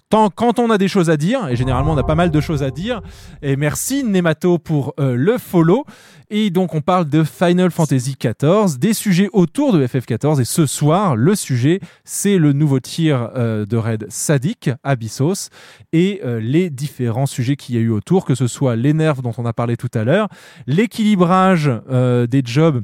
Tant, 0.09 0.29
quand 0.29 0.59
on 0.59 0.69
a 0.69 0.77
des 0.77 0.87
choses 0.87 1.09
à 1.09 1.17
dire, 1.17 1.47
et 1.49 1.55
généralement 1.55 1.93
on 1.93 1.97
a 1.97 2.03
pas 2.03 2.13
mal 2.13 2.29
de 2.29 2.39
choses 2.39 2.61
à 2.61 2.69
dire, 2.69 3.01
et 3.41 3.55
merci 3.55 4.03
Nemato 4.03 4.59
pour 4.59 4.93
euh, 4.99 5.15
le 5.15 5.39
follow. 5.39 5.83
Et 6.29 6.51
donc 6.51 6.75
on 6.75 6.81
parle 6.81 7.09
de 7.09 7.23
Final 7.23 7.71
Fantasy 7.71 8.15
XIV, 8.19 8.77
des 8.77 8.93
sujets 8.93 9.29
autour 9.33 9.73
de 9.73 9.85
FF14, 9.85 10.39
et 10.39 10.45
ce 10.45 10.67
soir 10.67 11.15
le 11.15 11.33
sujet 11.33 11.79
c'est 12.03 12.37
le 12.37 12.53
nouveau 12.53 12.79
tir 12.79 13.31
euh, 13.35 13.65
de 13.65 13.77
raid 13.77 14.05
Sadik, 14.09 14.69
Abyssos, 14.83 15.49
et 15.91 16.21
euh, 16.23 16.39
les 16.39 16.69
différents 16.69 17.25
sujets 17.25 17.55
qu'il 17.55 17.73
y 17.73 17.79
a 17.79 17.81
eu 17.81 17.89
autour, 17.89 18.25
que 18.25 18.35
ce 18.35 18.45
soit 18.45 18.75
les 18.75 18.93
nerfs 18.93 19.23
dont 19.23 19.33
on 19.39 19.45
a 19.45 19.53
parlé 19.53 19.75
tout 19.75 19.91
à 19.95 20.03
l'heure, 20.03 20.27
l'équilibrage 20.67 21.71
des 21.89 22.41
jobs 22.45 22.83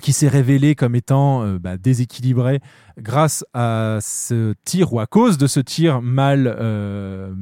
qui 0.00 0.12
s'est 0.12 0.28
révélé 0.28 0.74
comme 0.74 0.94
étant 0.94 1.42
euh, 1.42 1.58
bah, 1.58 1.76
déséquilibré 1.76 2.60
grâce 2.98 3.44
à 3.52 3.98
ce 4.00 4.54
tir 4.64 4.92
ou 4.92 5.00
à 5.00 5.06
cause 5.06 5.36
de 5.38 5.46
ce 5.46 5.60
tir 5.60 6.00
mal, 6.00 6.54
euh, 6.58 7.32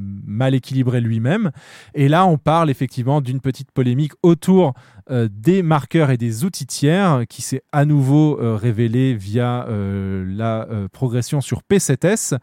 équilibré 0.51 1.01
lui-même. 1.01 1.51
Et 1.93 2.07
là, 2.07 2.25
on 2.25 2.37
parle 2.37 2.69
effectivement 2.69 3.21
d'une 3.21 3.39
petite 3.39 3.71
polémique 3.71 4.13
autour 4.21 4.73
euh, 5.09 5.29
des 5.31 5.63
marqueurs 5.63 6.11
et 6.11 6.17
des 6.17 6.43
outils 6.43 6.65
tiers 6.65 7.23
qui 7.29 7.41
s'est 7.41 7.61
à 7.71 7.85
nouveau 7.85 8.39
euh, 8.39 8.55
révélé 8.55 9.13
via 9.13 9.67
la 9.67 10.67
progression 10.91 11.41
sur 11.41 11.61
P7S 11.69 12.37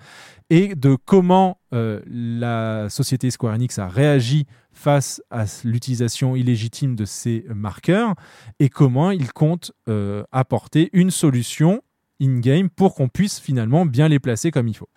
et 0.51 0.75
de 0.75 0.97
comment 1.05 1.59
la 1.71 2.89
société 2.89 3.31
Square 3.31 3.55
Enix 3.55 3.79
a 3.79 3.89
réagi 3.89 4.47
face 4.73 5.23
à 5.31 5.45
l'utilisation 5.65 6.35
illégitime 6.37 6.97
de 6.97 7.05
ces 7.05 7.45
marqueurs 7.55 8.15
et 8.59 8.69
comment 8.69 9.11
il 9.11 9.33
compte 9.33 9.73
euh, 9.89 10.25
apporter 10.33 10.91
une 10.93 11.11
solution 11.11 11.83
in-game 12.21 12.71
pour 12.71 12.95
qu'on 12.95 13.09
puisse 13.09 13.41
finalement 13.41 13.85
bien 13.85 14.09
les 14.09 14.19
placer 14.19 14.51
comme 14.51 14.69
il 14.69 14.77
faut. 14.77 14.89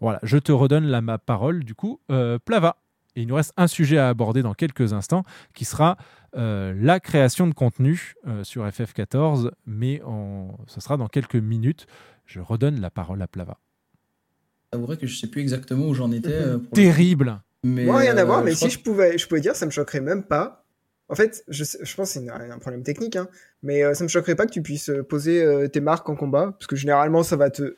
Voilà, 0.00 0.20
je 0.22 0.38
te 0.38 0.52
redonne 0.52 0.84
la 0.84 1.00
ma 1.00 1.18
parole 1.18 1.64
du 1.64 1.74
coup, 1.74 2.00
euh, 2.10 2.38
Plava. 2.38 2.76
Et 3.16 3.22
il 3.22 3.28
nous 3.28 3.34
reste 3.34 3.52
un 3.56 3.66
sujet 3.66 3.98
à 3.98 4.08
aborder 4.08 4.42
dans 4.42 4.54
quelques 4.54 4.92
instants 4.92 5.24
qui 5.52 5.64
sera 5.64 5.96
euh, 6.36 6.72
la 6.78 7.00
création 7.00 7.48
de 7.48 7.54
contenu 7.54 8.14
euh, 8.28 8.44
sur 8.44 8.64
FF14, 8.64 9.50
mais 9.66 10.00
ce 10.66 10.80
sera 10.80 10.96
dans 10.96 11.08
quelques 11.08 11.36
minutes. 11.36 11.86
Je 12.26 12.40
redonne 12.40 12.80
la 12.80 12.90
parole 12.90 13.20
à 13.22 13.26
Plava. 13.26 13.58
J'avouerais 14.72 14.98
que 14.98 15.06
je 15.06 15.18
sais 15.18 15.26
plus 15.26 15.40
exactement 15.40 15.86
où 15.88 15.94
j'en 15.94 16.12
étais. 16.12 16.58
pour 16.58 16.70
Terrible 16.70 17.40
Mais, 17.64 17.84
Moi, 17.84 17.96
rien 17.98 18.16
à 18.16 18.24
voir, 18.24 18.40
euh, 18.40 18.42
mais 18.44 18.52
je 18.52 18.56
crois 18.56 18.68
si 18.70 18.76
je 18.78 18.82
pouvais, 18.82 19.18
je 19.18 19.26
pouvais 19.26 19.40
dire, 19.40 19.56
ça 19.56 19.66
me 19.66 19.70
choquerait 19.70 20.00
même 20.00 20.22
pas. 20.22 20.64
En 21.08 21.14
fait, 21.14 21.42
je, 21.48 21.64
je 21.64 21.94
pense 21.96 22.12
que 22.14 22.20
c'est 22.20 22.28
un 22.30 22.58
problème 22.58 22.82
technique, 22.82 23.16
hein, 23.16 23.28
mais 23.62 23.82
euh, 23.82 23.94
ça 23.94 24.04
me 24.04 24.08
choquerait 24.08 24.34
pas 24.36 24.44
que 24.46 24.52
tu 24.52 24.62
puisses 24.62 24.90
euh, 24.90 25.02
poser 25.02 25.42
euh, 25.42 25.66
tes 25.66 25.80
marques 25.80 26.08
en 26.08 26.14
combat, 26.16 26.52
parce 26.58 26.66
que 26.66 26.76
généralement, 26.76 27.22
ça 27.22 27.36
va 27.36 27.50
te. 27.50 27.74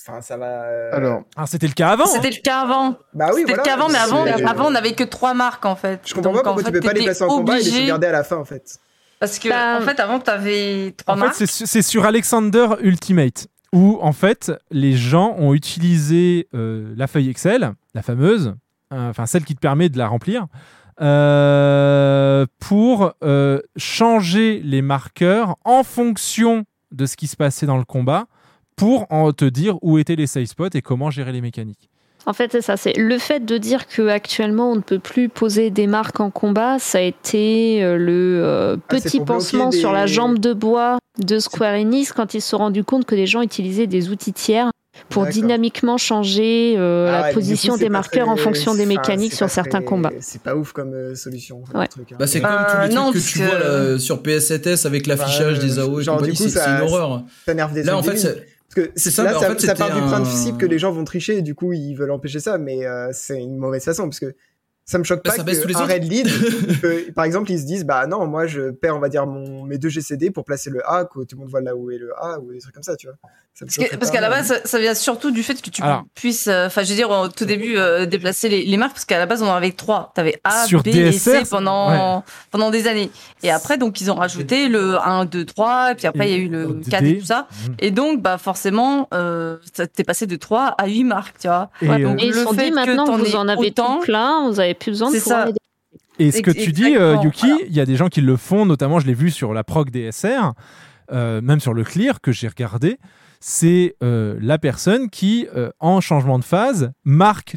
Enfin, 0.00 0.20
ça 0.22 0.36
va. 0.36 0.62
euh, 0.64 0.90
Alors, 0.92 1.22
Ah, 1.36 1.46
c'était 1.46 1.66
le 1.66 1.72
cas 1.74 1.90
avant. 1.90 2.06
C'était 2.06 2.30
le 2.30 2.40
cas 2.42 2.60
avant. 2.60 2.96
Bah 3.14 3.26
oui, 3.34 3.40
C'était 3.42 3.54
voilà, 3.54 3.62
le 3.62 3.66
cas 3.66 3.74
avant, 3.74 3.88
mais 3.88 3.98
avant, 3.98 4.24
avant 4.48 4.66
on 4.68 4.70
n'avait 4.70 4.94
que 4.94 5.04
trois 5.04 5.34
marques 5.34 5.66
en 5.66 5.76
fait. 5.76 6.00
Je 6.06 6.14
comprends 6.14 6.32
Donc, 6.32 6.42
pas 6.42 6.50
pourquoi 6.50 6.62
en 6.62 6.64
fait, 6.64 6.72
tu 6.72 6.80
peux 6.80 6.86
pas 6.88 6.92
les 6.94 7.04
placer 7.04 7.24
en 7.24 7.28
combat 7.28 7.54
et 7.54 7.62
les 7.62 7.68
obligé- 7.68 7.78
sauvegarder 7.80 8.06
à 8.06 8.12
la 8.12 8.24
fin, 8.24 8.36
en 8.36 8.44
fait. 8.44 8.78
Parce 9.20 9.38
que, 9.38 9.48
Bah, 9.48 9.78
en 9.78 9.82
fait, 9.82 9.98
avant, 10.00 10.18
t'avais 10.20 10.94
trois 10.96 11.14
En 11.14 11.18
marques. 11.18 11.34
fait, 11.34 11.46
c'est 11.46 11.52
su- 11.52 11.66
c'est 11.66 11.82
sur 11.82 12.04
Alexander 12.06 12.68
Ultimate 12.80 13.48
où 13.72 13.98
en 14.00 14.12
fait 14.12 14.52
les 14.70 14.92
gens 14.94 15.34
ont 15.38 15.52
utilisé 15.52 16.48
euh, 16.54 16.94
la 16.96 17.06
feuille 17.08 17.28
Excel, 17.28 17.72
la 17.94 18.02
fameuse, 18.02 18.54
enfin 18.90 19.26
celle 19.26 19.44
qui 19.44 19.54
te 19.54 19.60
permet 19.60 19.88
de 19.88 19.98
la 19.98 20.08
remplir, 20.08 20.46
euh, 21.00 22.46
pour 22.60 23.12
euh, 23.22 23.60
changer 23.76 24.60
les 24.64 24.82
marqueurs 24.82 25.56
en 25.64 25.82
fonction 25.82 26.64
de 26.92 27.06
ce 27.06 27.16
qui 27.16 27.26
se 27.26 27.36
passait 27.36 27.66
dans 27.66 27.78
le 27.78 27.84
combat 27.84 28.26
pour 28.76 29.06
en 29.10 29.32
te 29.32 29.44
dire 29.44 29.76
où 29.82 29.98
étaient 29.98 30.16
les 30.16 30.26
save 30.26 30.44
spots 30.46 30.70
et 30.74 30.82
comment 30.82 31.10
gérer 31.10 31.32
les 31.32 31.40
mécaniques. 31.40 31.88
En 32.28 32.32
fait, 32.32 32.50
c'est 32.50 32.60
ça. 32.60 32.76
C'est 32.76 32.94
le 32.96 33.18
fait 33.18 33.44
de 33.44 33.56
dire 33.56 33.86
que 33.86 34.08
actuellement 34.08 34.72
on 34.72 34.76
ne 34.76 34.80
peut 34.80 34.98
plus 34.98 35.28
poser 35.28 35.70
des 35.70 35.86
marques 35.86 36.18
en 36.18 36.30
combat. 36.30 36.78
Ça 36.80 36.98
a 36.98 37.02
été 37.02 37.82
euh, 37.84 37.96
le 37.96 38.40
euh, 38.42 38.76
Ah, 38.76 38.80
petit 38.88 39.20
pansement 39.20 39.68
des- 39.68 39.76
sur 39.78 39.92
la 39.92 40.06
jambe 40.06 40.38
de 40.40 40.52
bois 40.52 40.98
de 41.24 41.38
Square 41.38 41.74
Enix 41.74 42.12
quand 42.12 42.34
ils 42.34 42.40
se 42.40 42.48
sont 42.50 42.58
rendus 42.58 42.84
compte 42.84 43.04
que 43.06 43.14
les 43.14 43.26
gens 43.26 43.42
utilisaient 43.42 43.86
des 43.86 44.10
outils 44.10 44.32
tiers 44.32 44.70
pour 45.08 45.26
dynamiquement 45.26 45.96
changer 45.98 46.74
euh, 46.76 47.06
Ah 47.08 47.20
la 47.20 47.26
ouais, 47.28 47.32
position 47.34 47.74
coup, 47.74 47.78
des 47.80 47.88
marqueurs 47.88 48.28
en 48.28 48.36
fonction 48.36 48.74
des 48.74 48.86
mécaniques 48.86 49.34
sur 49.34 49.48
certains 49.50 49.78
très- 49.78 49.84
combats. 49.86 50.10
C'est 50.20 50.42
pas 50.42 50.54
ouf 50.56 50.72
comme 50.72 50.94
euh, 50.94 51.14
solution. 51.14 51.62
le 51.72 51.78
Ouais. 51.80 51.86
truc, 51.88 52.12
hein. 52.12 52.16
Bah, 52.18 52.26
c'est 52.26 52.40
comme 52.40 52.50
Euh, 52.50 52.56
tous 52.64 52.80
les 52.82 52.88
trucs 52.88 52.94
non, 52.94 53.08
que 53.08 53.12
parce 53.14 53.26
tu 53.26 53.38
que- 53.38 53.44
vois 53.44 53.58
là, 53.92 53.98
sur 53.98 54.22
PS7S 54.22 54.86
avec 54.86 55.06
l'affichage 55.06 55.58
Bah, 55.58 55.64
des 55.64 55.78
AO 55.78 56.00
et 56.00 56.02
genre, 56.02 56.16
compagnie, 56.16 56.36
du 56.36 56.42
coup, 56.42 56.48
c'est 56.48 56.58
une 56.60 56.80
horreur. 56.82 57.22
Ça 57.46 57.54
nerve 57.54 57.72
des 57.72 57.82
Là, 57.82 57.96
en 57.96 58.02
trucs 58.02 58.16
fait, 58.18 58.22
débiles. 58.28 58.42
c'est- 58.44 58.56
Parce 58.74 58.88
que 58.88 58.92
c'est 58.96 59.10
ça, 59.10 59.22
là, 59.22 59.36
en 59.36 59.40
ça, 59.40 59.50
fait, 59.54 59.60
ça 59.66 59.74
part 59.74 59.94
du 59.94 60.00
un- 60.00 60.06
principe 60.08 60.58
que 60.58 60.66
les 60.66 60.78
gens 60.78 60.90
vont 60.90 61.04
tricher 61.04 61.38
et 61.38 61.42
du 61.42 61.54
coup 61.54 61.72
ils 61.72 61.94
veulent 61.94 62.10
empêcher 62.10 62.40
ça, 62.40 62.58
mais 62.58 62.84
euh, 62.84 63.08
c'est 63.12 63.38
une 63.40 63.56
mauvaise 63.56 63.84
façon 63.84 64.02
parce 64.04 64.18
que 64.20 64.34
ça 64.86 64.98
me 64.98 65.04
choque 65.04 65.22
Bah, 65.24 65.30
pas 65.32 65.36
ça 65.36 65.42
baisse 65.42 65.60
tous 65.60 65.68
les 65.68 65.74
qu'un 65.74 65.80
autres. 65.82 65.92
Red 65.92 66.04
Lead, 66.10 66.28
peut- 66.80 67.04
par 67.14 67.24
exemple, 67.24 67.50
ils 67.50 67.58
se 67.58 67.64
disent 67.66 67.84
bah 67.84 68.06
non, 68.06 68.26
moi 68.26 68.46
je 68.46 68.70
perds 68.70 68.96
on 68.96 69.00
va 69.00 69.08
dire 69.08 69.26
mon, 69.26 69.64
mes 69.64 69.78
deux 69.78 69.88
GCD 69.88 70.30
pour 70.30 70.44
placer 70.44 70.70
le 70.70 70.80
A, 70.88 71.04
que 71.04 71.20
tout 71.24 71.34
le 71.36 71.40
monde 71.40 71.50
voit 71.50 71.60
là 71.60 71.74
où 71.76 71.90
est 71.90 71.98
le 71.98 72.12
A 72.16 72.38
ou 72.40 72.52
des 72.52 72.60
trucs 72.60 72.72
comme 72.74 72.82
ça, 72.84 72.94
tu 72.96 73.08
vois. 73.08 73.16
Ça 73.54 73.64
Parce 73.98 74.10
que- 74.10 74.12
qu'à 74.12 74.20
la 74.20 74.28
base, 74.28 74.48
ça, 74.48 74.56
ça 74.66 74.78
vient 74.78 74.92
surtout 74.92 75.30
du 75.30 75.42
fait 75.42 75.60
que 75.62 75.70
tu 75.70 75.82
Alors. 75.82 76.02
puisses, 76.14 76.46
euh, 76.46 76.66
enfin, 76.66 76.82
je 76.82 76.90
veux 76.90 76.94
dire, 76.94 77.08
au 77.08 77.28
tout 77.28 77.46
début, 77.46 77.78
euh, 77.78 78.04
déplacer 78.04 78.50
les, 78.50 78.66
les 78.66 78.76
marques, 78.76 78.92
parce 78.92 79.06
qu'à 79.06 79.16
la 79.18 79.24
base, 79.24 79.42
on 79.42 79.48
en 79.48 79.54
avait 79.54 79.70
que 79.70 79.76
trois. 79.76 80.12
T'avais 80.14 80.38
A, 80.44 80.66
Sur 80.66 80.82
B 80.82 80.88
et 80.88 81.10
C 81.12 81.32
DSR, 81.40 81.48
pendant, 81.48 82.22
pendant 82.50 82.70
des 82.70 82.86
années. 82.86 83.10
Et 83.42 83.50
après, 83.50 83.78
donc, 83.78 83.98
ils 84.02 84.10
ont 84.10 84.14
rajouté 84.14 84.68
le 84.68 84.98
1, 85.00 85.24
2, 85.24 85.46
3, 85.46 85.92
et 85.92 85.94
puis 85.94 86.06
après, 86.06 86.28
il 86.30 86.32
y 86.32 86.34
a 86.34 86.44
eu 86.44 86.48
le 86.50 86.66
D. 86.66 86.90
4 86.90 87.04
et 87.04 87.18
tout 87.18 87.24
ça. 87.24 87.46
Mhm. 87.66 87.74
Et 87.78 87.90
donc, 87.92 88.20
bah, 88.20 88.36
forcément, 88.36 89.08
euh, 89.14 89.56
ça 89.72 89.86
t'es 89.86 90.04
passé 90.04 90.26
de 90.26 90.36
3 90.36 90.74
à 90.76 90.86
8 90.86 91.04
marques, 91.04 91.36
tu 91.40 91.48
vois. 91.48 91.70
Et, 91.80 91.88
Ouais, 91.88 92.04
euh, 92.04 92.08
donc, 92.10 92.22
Et 92.22 92.32
se 92.32 92.36
le 92.36 92.44
sont 92.44 92.52
fait 92.52 92.64
dit 92.64 92.70
que 92.70 92.74
maintenant 92.74 93.06
t'en 93.06 93.16
que 93.16 93.22
vous 93.22 93.36
en 93.36 93.48
avez 93.48 93.68
autant, 93.68 94.00
plein, 94.00 94.50
vous 94.50 94.60
avez 94.60 94.74
plus 94.78 94.92
besoin 94.92 95.10
de 95.10 95.18
ça. 95.18 95.48
Et 96.18 96.30
ce 96.30 96.40
que 96.40 96.50
tu 96.50 96.72
dis, 96.72 96.96
euh, 96.96 97.16
Yuki, 97.22 97.46
voilà. 97.46 97.64
il 97.66 97.74
y 97.74 97.80
a 97.80 97.86
des 97.86 97.96
gens 97.96 98.08
qui 98.08 98.20
le 98.20 98.36
font, 98.36 98.64
notamment 98.64 99.00
je 99.00 99.06
l'ai 99.06 99.14
vu 99.14 99.30
sur 99.30 99.52
la 99.52 99.64
proc 99.64 99.90
DSR, 99.90 100.52
euh, 101.12 101.40
même 101.40 101.60
sur 101.60 101.74
le 101.74 101.84
clear 101.84 102.20
que 102.20 102.32
j'ai 102.32 102.48
regardé, 102.48 102.98
c'est 103.40 103.96
euh, 104.02 104.36
la 104.40 104.58
personne 104.58 105.10
qui, 105.10 105.46
euh, 105.54 105.70
en 105.78 106.00
changement 106.00 106.38
de 106.38 106.44
phase, 106.44 106.92
marque 107.04 107.56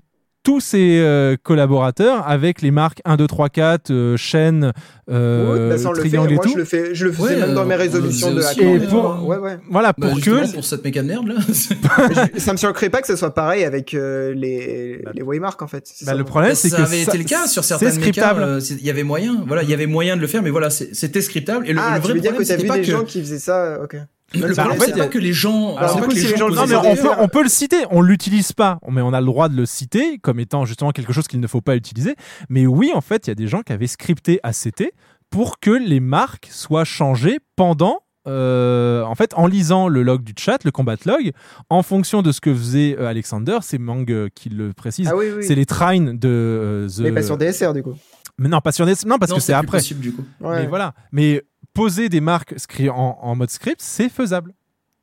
tous 0.50 0.60
ses 0.62 1.00
euh, 1.00 1.36
collaborateurs 1.44 2.28
avec 2.28 2.64
les 2.64 2.72
marques 2.72 3.02
1, 3.06 3.18
2, 3.18 3.28
3, 3.28 3.50
4, 3.50 3.92
euh, 3.92 4.18
chaîne, 4.18 4.74
euh, 5.12 5.70
Ouais, 5.70 5.84
bah, 5.84 5.92
triangle 5.94 6.32
et 6.32 6.36
Moi, 6.36 6.44
tout. 6.44 6.52
je 6.54 6.58
le 6.58 6.66
fais, 6.66 6.96
je 6.96 7.06
le 7.06 7.12
faisais 7.12 7.36
Ouais, 7.36 7.40
même 7.40 7.54
dans 7.54 7.66
mes 7.66 7.76
euh, 7.76 7.78
résolutions 7.78 8.30
on 8.30 8.32
le 8.32 8.38
de 8.38 8.46
hacker. 8.46 8.68
aussi, 8.72 8.84
Et 8.84 8.88
pour- 8.88 9.28
Ouais, 9.28 9.38
ouais. 9.38 9.58
Voilà, 9.70 9.94
Bah, 9.96 10.08
pour 10.10 10.20
que... 10.20 10.52
pour 10.52 10.66
cette 10.66 10.84
méca 10.84 11.04
de 11.04 11.08
merde 11.08 11.28
là. 11.28 11.36
Je- 11.48 12.40
ça 12.40 12.52
me 12.54 12.58
choquerait 12.58 12.90
pas 12.90 13.02
que 13.02 13.08
ce 13.08 13.16
soit 13.16 13.34
pareil 13.36 13.64
avec 13.64 13.94
euh, 13.94 14.34
les, 14.34 15.04
les 15.14 15.22
waymarks 15.22 15.62
en 15.62 15.68
fait. 15.68 15.84
Bah, 16.02 16.06
ça, 16.08 16.12
le 16.14 16.18
moi. 16.20 16.26
problème, 16.26 16.52
Bah, 16.52 16.56
c'est 16.56 16.70
ça 16.70 16.78
que 16.78 16.82
avait 16.82 17.04
ça- 17.04 17.12
été 17.12 17.18
le 17.20 17.24
cas 17.26 17.46
sur 17.48 17.64
c'est 17.64 17.68
certaines 17.78 17.90
mécas. 18.00 18.02
scriptable. 18.02 18.42
euh, 18.42 18.60
Il 18.80 18.86
y 18.86 18.90
avait 18.90 19.04
moyen, 19.04 19.44
voilà, 19.46 19.62
il 19.62 19.70
y 19.70 19.74
avait 19.76 19.86
moyen 19.86 20.16
de 20.16 20.22
le 20.22 20.28
faire, 20.28 20.42
mais 20.42 20.50
voilà, 20.50 20.72
c'est- 20.72 20.96
c'était 20.96 21.22
scriptable. 21.22 21.68
Et 21.70 21.74
le, 21.74 21.80
Ah, 21.80 21.92
le 21.96 22.02
tu 22.02 22.06
vrai 22.08 22.14
veux 22.16 22.20
dire 22.22 22.32
que 22.32 22.38
problème, 22.38 22.58
t'as 22.58 22.62
vu 22.64 22.68
pas 22.68 22.76
des 22.78 22.82
que 22.82 22.92
gens 22.92 23.04
qui 23.04 23.20
faisaient 23.22 23.38
ça, 23.40 23.80
ok. 23.84 23.98
Le 24.34 24.40
Bah, 24.54 24.64
problème, 24.64 24.72
en 24.72 24.80
fait, 24.84 24.92
c'est 24.94 24.98
pas 24.98 25.08
que 25.08 25.18
les 25.18 25.34
gens. 25.34 25.76
Alors, 25.78 26.00
pas 26.00 26.08
que 26.08 26.14
les 26.14 26.38
gens 26.38 26.50
Non, 26.50 26.66
mais 26.68 26.76
on 26.76 26.82
peut, 26.82 26.96
derrière. 26.96 27.22
on 27.22 27.28
peut 27.28 27.44
le 27.44 27.50
citer, 27.50 27.78
on 27.92 28.02
l'utilise 28.02 28.54
pas, 28.54 28.80
mais 28.90 29.02
on 29.02 29.14
a 29.14 29.20
le 29.20 29.26
droit 29.26 29.50
de 29.50 29.56
le 29.56 29.66
citer 29.66 30.18
comme 30.20 30.40
étant 30.40 30.66
justement 30.66 30.92
quelque 30.92 31.14
chose 31.14 31.28
qu'il 31.28 31.40
ne 31.40 31.48
faut 31.48 31.62
pas 31.62 31.76
utiliser. 31.76 32.16
Mais 32.50 32.66
oui, 32.68 32.92
en 32.94 33.02
fait, 33.02 33.28
il 33.28 33.30
y 33.30 33.32
a 33.32 33.36
des 33.36 33.48
gens 33.48 33.62
qui 33.62 33.74
avaient 33.74 33.88
scripté 33.88 34.40
ACT 34.44 34.84
pour 35.30 35.60
que 35.60 35.72
les 35.72 36.00
marques 36.00 36.48
soient 36.52 36.86
changées 36.86 37.38
pendant, 37.56 38.00
euh, 38.28 39.04
en 39.04 39.16
fait, 39.16 39.34
en 39.36 39.48
lisant 39.48 39.88
le 39.88 40.04
log 40.04 40.24
du 40.24 40.34
chat, 40.38 40.64
le 40.64 40.72
combat 40.72 40.96
log, 41.06 41.32
en 41.70 41.84
fonction 41.84 42.22
de 42.22 42.32
ce 42.32 42.42
que 42.42 42.54
faisait 42.54 42.96
euh, 43.00 43.08
Alexander, 43.08 43.60
c'est 43.62 43.78
Mang 43.78 44.06
euh, 44.10 44.28
qui 44.34 44.50
le 44.50 44.74
précise, 44.74 45.08
Ah 45.12 45.16
oui, 45.16 45.26
oui. 45.38 45.44
c'est 45.46 45.56
les 45.56 45.66
trains 45.66 46.00
de 46.14 46.20
euh, 46.28 46.88
The... 46.90 47.00
Mais 47.02 47.12
pas 47.12 47.24
sur 47.24 47.38
DSR 47.38 47.74
du 47.74 47.84
coup. 47.84 47.96
Mais 48.42 48.48
non, 48.48 48.62
pas 48.62 48.72
sur 48.72 48.86
DS, 48.86 49.06
non, 49.06 49.18
parce 49.18 49.32
Non, 49.32 49.36
que 49.36 49.42
c'est 49.44 49.52
après. 49.52 49.80
possible, 49.80 50.00
du 50.00 50.14
coup. 50.14 50.24
Ouais. 50.40 50.62
Mais 50.62 50.68
voilà. 50.68 50.94
Mais 51.12 51.44
poser 51.80 52.10
des 52.10 52.22
marques 52.22 52.54
en, 52.82 53.18
en 53.22 53.36
mode 53.36 53.50
script, 53.50 53.82
c'est 53.82 54.10
faisable. 54.10 54.54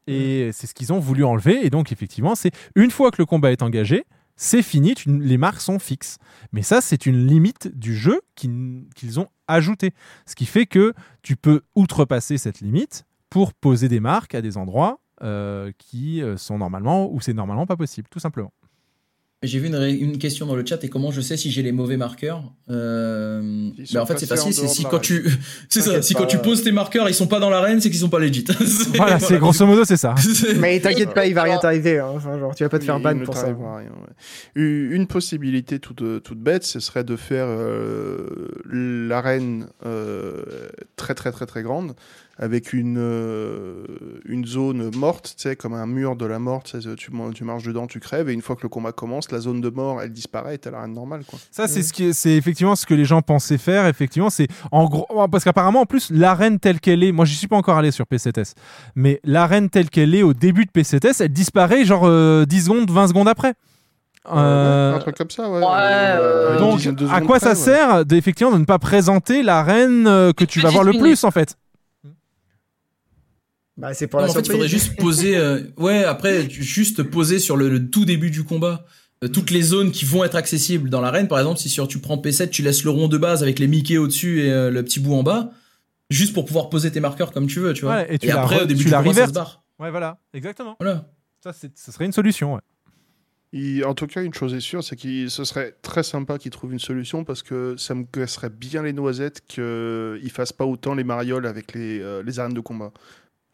Et 0.07 0.51
c'est 0.53 0.67
ce 0.67 0.75
qu'ils 0.75 0.93
ont 0.93 1.01
voulu 1.01 1.25
enlever. 1.25 1.67
Et 1.67 1.71
donc, 1.71 1.91
effectivement, 1.91 2.35
c'est 2.35 2.53
une 2.75 2.91
fois 2.91 3.11
que 3.11 3.17
le 3.21 3.27
combat 3.27 3.51
est 3.51 3.63
engagé, 3.63 4.05
c'est 4.37 4.63
fini, 4.63 4.95
tu- 4.95 5.09
les 5.19 5.39
marques 5.39 5.61
sont 5.61 5.79
fixes. 5.79 6.19
Mais 6.53 6.63
ça, 6.63 6.81
c'est 6.81 7.07
une 7.07 7.27
limite 7.27 7.69
du 7.77 7.97
jeu 7.97 8.21
qu'ils 8.35 9.19
ont 9.19 9.29
ajoutée. 9.49 9.93
Ce 10.27 10.35
qui 10.35 10.47
fait 10.47 10.67
que 10.67 10.93
tu 11.23 11.35
peux 11.37 11.63
outrepasser 11.75 12.37
cette 12.39 12.61
limite 12.61 13.05
pour 13.31 13.55
poser 13.55 13.89
des 13.89 14.01
marques 14.01 14.35
à 14.35 14.43
des 14.43 14.57
endroits 14.59 15.01
euh, 15.23 15.73
qui 15.79 16.23
euh, 16.23 16.37
sont 16.37 16.59
normalement, 16.59 17.11
où 17.11 17.21
c'est 17.21 17.33
normalement 17.33 17.67
pas 17.67 17.77
possible, 17.77 18.07
tout 18.11 18.21
simplement. 18.21 18.53
J'ai 19.43 19.59
vu 19.59 19.67
une, 19.67 19.83
une 19.83 20.17
question 20.17 20.47
dans 20.47 20.57
le 20.57 20.65
chat 20.65 20.83
et 20.83 20.89
comment 20.89 21.11
je 21.11 21.21
sais 21.21 21.37
si 21.37 21.51
j'ai 21.51 21.63
les 21.63 21.71
mauvais 21.71 21.99
marqueurs. 21.99 22.43
Euh, 22.71 23.71
bah, 23.93 24.03
en 24.03 24.07
fait, 24.07 24.19
c'est 24.19 24.27
facile. 24.27 24.55
C'est 24.55 24.67
si 24.69 24.85
quand 24.85 24.99
tu, 24.99 25.29
c'est 25.69 25.83
ça. 25.83 26.01
Si 26.01 26.15
pas. 26.15 26.21
quand 26.21 26.27
tu 26.27 26.39
poses 26.39 26.65
tes 26.65 26.73
marqueurs, 26.73 27.07
ils 27.07 27.15
sont 27.15 27.27
pas 27.27 27.39
dans 27.39 27.51
l'arène, 27.51 27.83
c'est 27.83 27.91
qu'ils 27.91 28.01
sont 28.01 28.09
pas 28.09 28.19
legit. 28.19 28.47
Voilà, 28.95 29.19
c'est 29.19 29.37
grosso 29.37 29.67
modo, 29.67 29.85
c'est 29.85 29.99
ça. 29.99 30.15
Mais 30.57 30.81
t'inquiète 30.81 31.13
pas, 31.13 31.27
il 31.27 31.35
va 31.35 31.43
rien 31.43 31.59
t'arriver. 31.59 31.99
Hein. 31.99 32.13
Enfin, 32.15 32.39
genre, 32.39 32.55
tu 32.55 32.63
vas 32.63 32.71
pas 32.71 32.79
te 32.79 32.85
faire 32.85 32.99
ban 32.99 33.19
pour 33.25 33.37
ça. 33.37 33.49
rien, 33.49 33.57
ouais. 33.57 34.63
Une 34.63 35.07
possibilité 35.07 35.81
toute, 35.81 36.23
toute 36.23 36.39
bête, 36.39 36.65
ce 36.65 36.81
serait 36.81 37.05
de 37.05 37.17
faire 37.17 37.47
euh, 37.47 38.49
l'arène 38.65 39.67
euh, 39.85 40.45
très 40.97 41.15
très 41.15 41.31
très 41.31 41.45
très 41.45 41.63
grande 41.63 41.95
avec 42.39 42.75
une, 42.75 42.99
euh, 42.99 43.85
une 44.27 44.45
zone 44.45 44.95
morte, 44.95 45.35
tu 45.37 45.43
sais, 45.43 45.57
comme 45.57 45.73
un 45.73 45.87
mur 45.87 46.17
de 46.17 46.27
la 46.27 46.39
mort, 46.39 46.63
tu, 46.65 47.11
marches 47.45 47.65
dedans, 47.65 47.87
tu 47.87 47.99
crèves, 47.99 48.29
et 48.29 48.35
une 48.35 48.43
fois 48.43 48.57
que 48.57 48.63
le 48.63 48.69
combat 48.69 48.93
commence, 48.93 49.33
la 49.33 49.41
zone 49.41 49.63
de 49.63 49.71
mort, 49.71 50.03
elle 50.03 50.13
disparaît, 50.13 50.57
et 50.57 50.59
t'as 50.59 50.71
l'arène 50.71 50.93
normale, 50.93 51.23
quoi. 51.27 51.39
Ça, 51.51 51.67
c'est 51.67 51.83
ce 51.83 52.03
est- 52.03 52.13
c'est 52.13 52.37
effectivement 52.37 52.77
ce 52.77 52.85
que 52.85 52.93
les 52.95 53.07
gens 53.07 53.23
pensaient 53.23 53.57
faire. 53.59 53.87
Effectivement, 53.87 54.29
c'est 54.29 54.49
en 54.71 54.85
gros 54.85 55.07
parce 55.29 55.45
qu'apparemment, 55.45 55.81
en 55.81 55.87
plus, 55.87 56.11
l'arène 56.11 56.59
telle 56.59 56.81
qu'elle 56.81 57.03
est, 57.03 57.13
moi, 57.13 57.25
j'y 57.25 57.37
suis 57.37 57.49
pas 57.49 57.57
encore 57.57 57.79
allé 57.79 57.91
sur 57.91 58.05
P7S, 58.05 58.53
mais 58.95 59.19
l'arène 59.25 59.71
telle 59.71 59.89
qu'elle 59.89 60.15
est 60.15 60.23
au 60.23 60.35
début 60.35 60.67
de 60.67 60.71
P7S, 60.71 61.23
elle 61.23 61.33
disparaît 61.33 61.85
genre 61.87 62.05
euh, 62.05 62.45
10 62.45 62.65
secondes, 62.65 62.91
20 62.91 63.09
secondes 63.09 63.29
après. 63.29 63.55
Euh, 64.35 64.95
un 64.97 64.99
truc 64.99 65.17
comme 65.17 65.31
ça, 65.31 65.49
ouais. 65.49 65.61
Ouais, 65.61 65.65
euh, 65.69 66.59
donc, 66.59 66.81
à 67.11 67.21
quoi 67.21 67.39
près, 67.39 67.41
ça 67.41 67.49
ouais. 67.51 67.55
sert 67.55 68.05
d'effectivement 68.05 68.53
de 68.53 68.59
ne 68.59 68.65
pas 68.65 68.79
présenter 68.79 69.43
l'arène 69.43 70.07
euh, 70.07 70.33
que 70.33 70.45
tu 70.45 70.61
vas 70.61 70.71
voir 70.71 70.85
le 70.85 70.99
plus 70.99 71.23
en 71.25 71.31
fait? 71.31 71.57
Bah, 73.77 73.93
c'est 73.95 74.07
pour 74.07 74.21
Non, 74.21 74.27
la 74.27 74.31
en 74.33 74.35
fait, 74.35 74.41
il 74.41 74.51
faudrait 74.53 74.69
juste 74.69 74.97
poser. 74.97 75.37
euh, 75.37 75.61
ouais, 75.77 76.05
après, 76.05 76.49
juste 76.49 77.03
poser 77.03 77.39
sur 77.39 77.57
le, 77.57 77.69
le 77.69 77.91
tout 77.91 78.05
début 78.05 78.31
du 78.31 78.43
combat. 78.45 78.85
euh, 79.25 79.29
toutes 79.29 79.51
les 79.51 79.63
zones 79.63 79.93
qui 79.93 80.05
vont 80.05 80.25
être 80.25 80.35
accessibles 80.35 80.89
dans 80.91 81.01
l'arène, 81.01 81.29
par 81.29 81.39
exemple, 81.39 81.59
si 81.59 81.69
sur, 81.69 81.87
tu 81.89 81.99
prends 81.99 82.17
P7, 82.17 82.51
tu 82.51 82.63
laisses 82.63 82.85
le 82.85 82.91
rond 82.91 83.09
de 83.09 83.17
base 83.19 83.43
avec 83.43 83.59
les 83.59 83.67
Mickey 83.67 83.97
au-dessus 83.99 84.43
et 84.43 84.51
euh, 84.53 84.71
le 84.71 84.83
petit 84.85 85.01
bout 85.01 85.15
en 85.15 85.23
bas, 85.23 85.51
juste 86.11 86.33
pour 86.35 86.45
pouvoir 86.45 86.69
poser 86.71 86.91
tes 86.91 87.01
marqueurs 87.01 87.33
comme 87.33 87.47
tu 87.47 87.59
veux, 87.61 87.73
tu 87.75 87.83
vois. 87.87 87.97
Ouais, 87.97 88.15
et 88.15 88.19
tu 88.19 88.27
la 88.29 88.43
après, 88.43 88.63
au 88.63 88.67
début 88.67 88.81
tu 88.81 88.85
du 88.87 88.91
la 88.91 89.03
combat, 89.03 89.15
ça 89.15 89.27
se 89.29 89.33
barre. 89.33 89.63
Ouais, 89.79 89.91
voilà, 89.91 90.19
exactement. 90.35 90.77
Voilà. 90.81 91.09
Ça, 91.43 91.53
ce 91.53 91.93
serait 91.93 92.05
une 92.07 92.13
solution. 92.13 92.55
ouais. 92.55 92.61
Il- 93.53 93.85
en 93.85 93.95
tout 93.95 94.07
cas, 94.07 94.23
une 94.23 94.35
chose 94.35 94.53
est 94.55 94.61
sûre, 94.61 94.83
c'est 94.83 94.97
que 94.97 95.29
ce 95.29 95.45
serait 95.45 95.77
très 95.83 96.03
sympa 96.03 96.37
qu'ils 96.39 96.51
trouvent 96.51 96.73
une 96.73 96.79
solution 96.79 97.25
parce 97.25 97.43
que 97.43 97.75
ça 97.79 97.95
me 97.95 98.05
casserait 98.05 98.51
bien 98.51 98.83
les 98.83 98.93
noisettes 98.93 99.43
qu'ils 99.47 100.31
fassent 100.31 100.53
pas 100.53 100.65
autant 100.67 100.95
les 100.95 101.05
marioles 101.05 101.47
avec 101.47 101.73
les, 101.73 102.01
euh, 102.01 102.23
les 102.23 102.39
arènes 102.39 102.55
de 102.55 102.61
combat. 102.61 102.93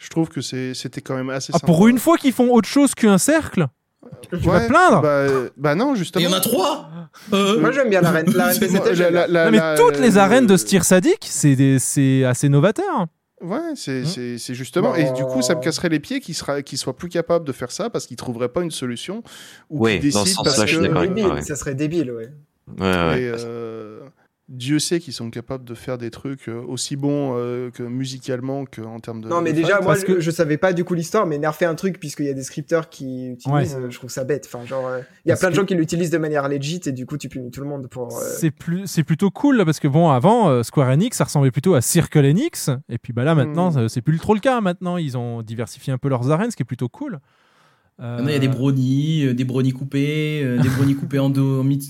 Je 0.03 0.09
trouve 0.11 0.29
que 0.29 0.41
c'était 0.41 1.01
quand 1.01 1.15
même 1.15 1.31
assez 1.31 1.53
Ah, 1.55 1.59
sympa. 1.59 1.67
pour 1.67 1.87
une 1.87 1.99
fois 1.99 2.17
qu'ils 2.19 2.33
font 2.33 2.51
autre 2.53 2.69
chose 2.69 2.93
qu'un 2.95 3.19
cercle 3.19 3.69
Tu 4.31 4.37
vas 4.37 4.55
Ouais, 4.55 4.65
te 4.65 4.69
plaindre 4.69 5.01
bah, 5.01 5.09
euh, 5.09 5.49
bah 5.57 5.75
non, 5.77 5.95
justement. 5.95 6.25
Il 6.25 6.29
y 6.29 6.35
en 6.35 6.37
a 6.37 6.41
trois 6.41 6.91
Moi 7.31 7.71
j'aime 7.71 7.89
bien 7.89 8.03
PCT, 8.03 8.89
la- 8.89 8.95
j'aime 8.95 9.15
la- 9.15 9.27
bien. 9.27 9.33
la- 9.35 9.45
Non, 9.45 9.51
mais 9.53 9.59
la- 9.59 9.77
toutes 9.77 9.99
les 10.01 10.19
arènes 10.19 10.47
de 10.47 10.57
ce 10.57 10.65
tir 10.65 10.85
sadique, 10.85 11.25
c'est 11.79 12.25
assez 12.25 12.49
novateur. 12.49 13.07
Ouais, 13.41 13.59
c'est 13.77 14.05
c'est- 14.05 14.55
justement. 14.55 14.95
Et 14.97 15.05
du 15.13 15.25
coup, 15.25 15.41
ça 15.43 15.55
me 15.55 15.61
casserait 15.61 15.89
les 15.89 16.01
pieds 16.01 16.21
qu'ils 16.21 16.35
sera- 16.35 16.59
soient 16.75 16.97
plus 16.97 17.09
capables 17.09 17.45
de 17.45 17.53
faire 17.53 17.71
ça 17.71 17.89
parce 17.91 18.07
qu'ils 18.07 18.17
trouveraient 18.17 18.49
pas 18.49 18.63
une 18.63 18.71
solution. 18.73 19.23
Ou 19.71 19.85
Ouais, 19.85 19.99
qu'ils 20.01 20.13
dans 20.13 20.21
ce 20.21 20.25
décident 20.25 20.45
sens-là, 20.45 20.65
parce 20.65 20.73
que- 20.73 21.35
ouais. 21.35 21.43
Ça 21.43 21.57
serait 21.57 21.75
débile, 21.75 22.11
ouais. 22.13 22.29
Ouais, 22.79 22.87
ouais. 22.87 23.21
Et, 23.23 23.33
euh, 23.39 24.01
Dieu 24.49 24.79
sait 24.81 24.99
qu'ils 25.01 25.13
sont 25.15 25.31
capables 25.31 25.65
de 25.65 25.73
faire 25.75 25.97
des 25.99 26.11
trucs 26.11 26.49
euh, 26.49 26.61
aussi 26.67 26.97
bons 26.97 27.35
euh, 27.39 27.71
que 27.71 27.83
musicalement 27.83 28.65
qu'en 28.67 28.99
termes 29.01 29.21
de. 29.23 29.29
Non, 29.29 29.41
mais 29.41 29.53
de 29.53 29.57
déjà, 29.57 29.77
moi, 29.81 29.87
Parce 29.95 30.01
je, 30.01 30.07
que- 30.07 30.21
je 30.21 30.31
savais 30.31 30.59
pas 30.59 30.73
du 30.73 30.85
coup 30.85 30.95
l'histoire, 30.95 31.27
mais 31.27 31.39
nerfer 31.39 31.65
un 31.65 31.75
truc, 31.77 31.99
puisqu'il 32.01 32.27
y 32.27 32.29
a 32.29 32.35
des 32.35 32.43
scripteurs 32.43 32.91
qui 32.91 33.29
utilisent, 33.31 33.75
Ouais. 33.77 33.83
euh, 33.85 33.91
je 33.91 33.97
trouve 33.97 34.11
ça 34.11 34.25
bête. 34.25 34.45
Enfin, 34.53 34.67
genre, 34.67 34.87
euh, 34.87 34.99
il 35.25 35.29
y 35.29 35.31
a 35.31 35.35
Parce 35.35 35.41
plein 35.41 35.49
de 35.51 35.55
que- 35.55 35.61
gens 35.61 35.65
qui 35.65 35.75
l'utilisent 35.77 36.11
de 36.11 36.19
manière 36.19 36.49
legit, 36.49 36.81
et 36.87 36.93
du 36.93 37.07
coup, 37.07 37.17
tu 37.17 37.29
punis 37.29 37.51
tout 37.51 37.61
le 37.63 37.69
monde 37.69 37.89
pour. 37.89 38.09
euh, 38.19 38.21
C'est 38.21 38.51
plus, 38.51 38.87
c'est 38.89 39.05
plutôt 39.05 39.31
cool 39.31 39.57
là, 39.57 39.65
parce 39.65 39.79
que 39.81 39.89
bon, 39.89 40.11
avant 40.11 40.49
euh, 40.51 40.63
Square 40.65 40.89
Enix, 40.91 41.17
ça 41.17 41.25
ressemblait 41.25 41.53
plutôt 41.53 41.75
à 41.75 41.81
Circle 41.81 42.25
Enix, 42.27 42.69
et 42.89 42.99
puis 42.99 43.13
bah 43.13 43.25
là 43.25 43.35
maintenant, 43.35 43.75
euh, 43.77 43.89
c'est 43.89 44.03
plus 44.03 44.19
trop 44.19 44.35
le 44.35 44.41
cas. 44.41 44.61
Maintenant, 44.61 44.97
ils 44.97 45.17
ont 45.17 45.43
diversifié 45.43 45.93
un 45.93 45.99
peu 45.99 46.09
leurs 46.09 46.31
arènes, 46.31 46.51
ce 46.51 46.57
qui 46.57 46.63
est 46.63 46.67
plutôt 46.67 46.89
cool. 46.89 47.21
Euh, 48.01 48.19
il 48.27 48.31
y 48.33 48.35
a 48.35 48.39
des 48.39 48.49
brownies, 48.49 49.27
euh, 49.27 49.35
des 49.35 49.45
brownies 49.45 49.73
coupés, 49.73 50.41
euh, 50.43 50.59
des 50.59 50.69
brownies 50.77 50.95
coupés 50.97 51.19
en 51.21 51.31
deux, 51.31 51.41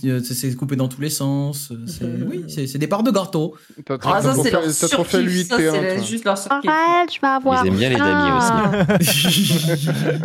euh, 0.04 0.20
c'est- 0.20 0.54
coupé 0.56 0.76
dans 0.76 0.88
tous 0.88 1.00
les 1.00 1.08
sens. 1.10 1.70
euh, 1.70 1.76
c'est- 1.86 2.04
Oui, 2.28 2.44
c'est 2.48 2.76
des 2.78 2.86
parts 2.88 3.02
de 3.04 3.10
gâteau. 3.10 3.54
T'as 3.86 3.96
Ah, 4.04 4.20
ça, 4.20 4.34
c'est 4.34 4.50
leur 4.50 4.70
surkiff. 4.70 5.20
8 5.20 5.44
Ça, 5.44 5.56
T1, 5.58 5.72
c'est 5.72 6.04
juste 6.04 6.24
leur 6.24 6.36
surkiff. 6.36 6.70
Arrête, 6.70 7.14
je 7.14 7.20
vais 7.20 7.26
avoir. 7.28 7.64
Ils 7.64 7.68
aiment 7.68 7.76
bien 7.76 7.88
les 7.88 8.00
amis 8.00 9.00
aussi. 9.00 9.52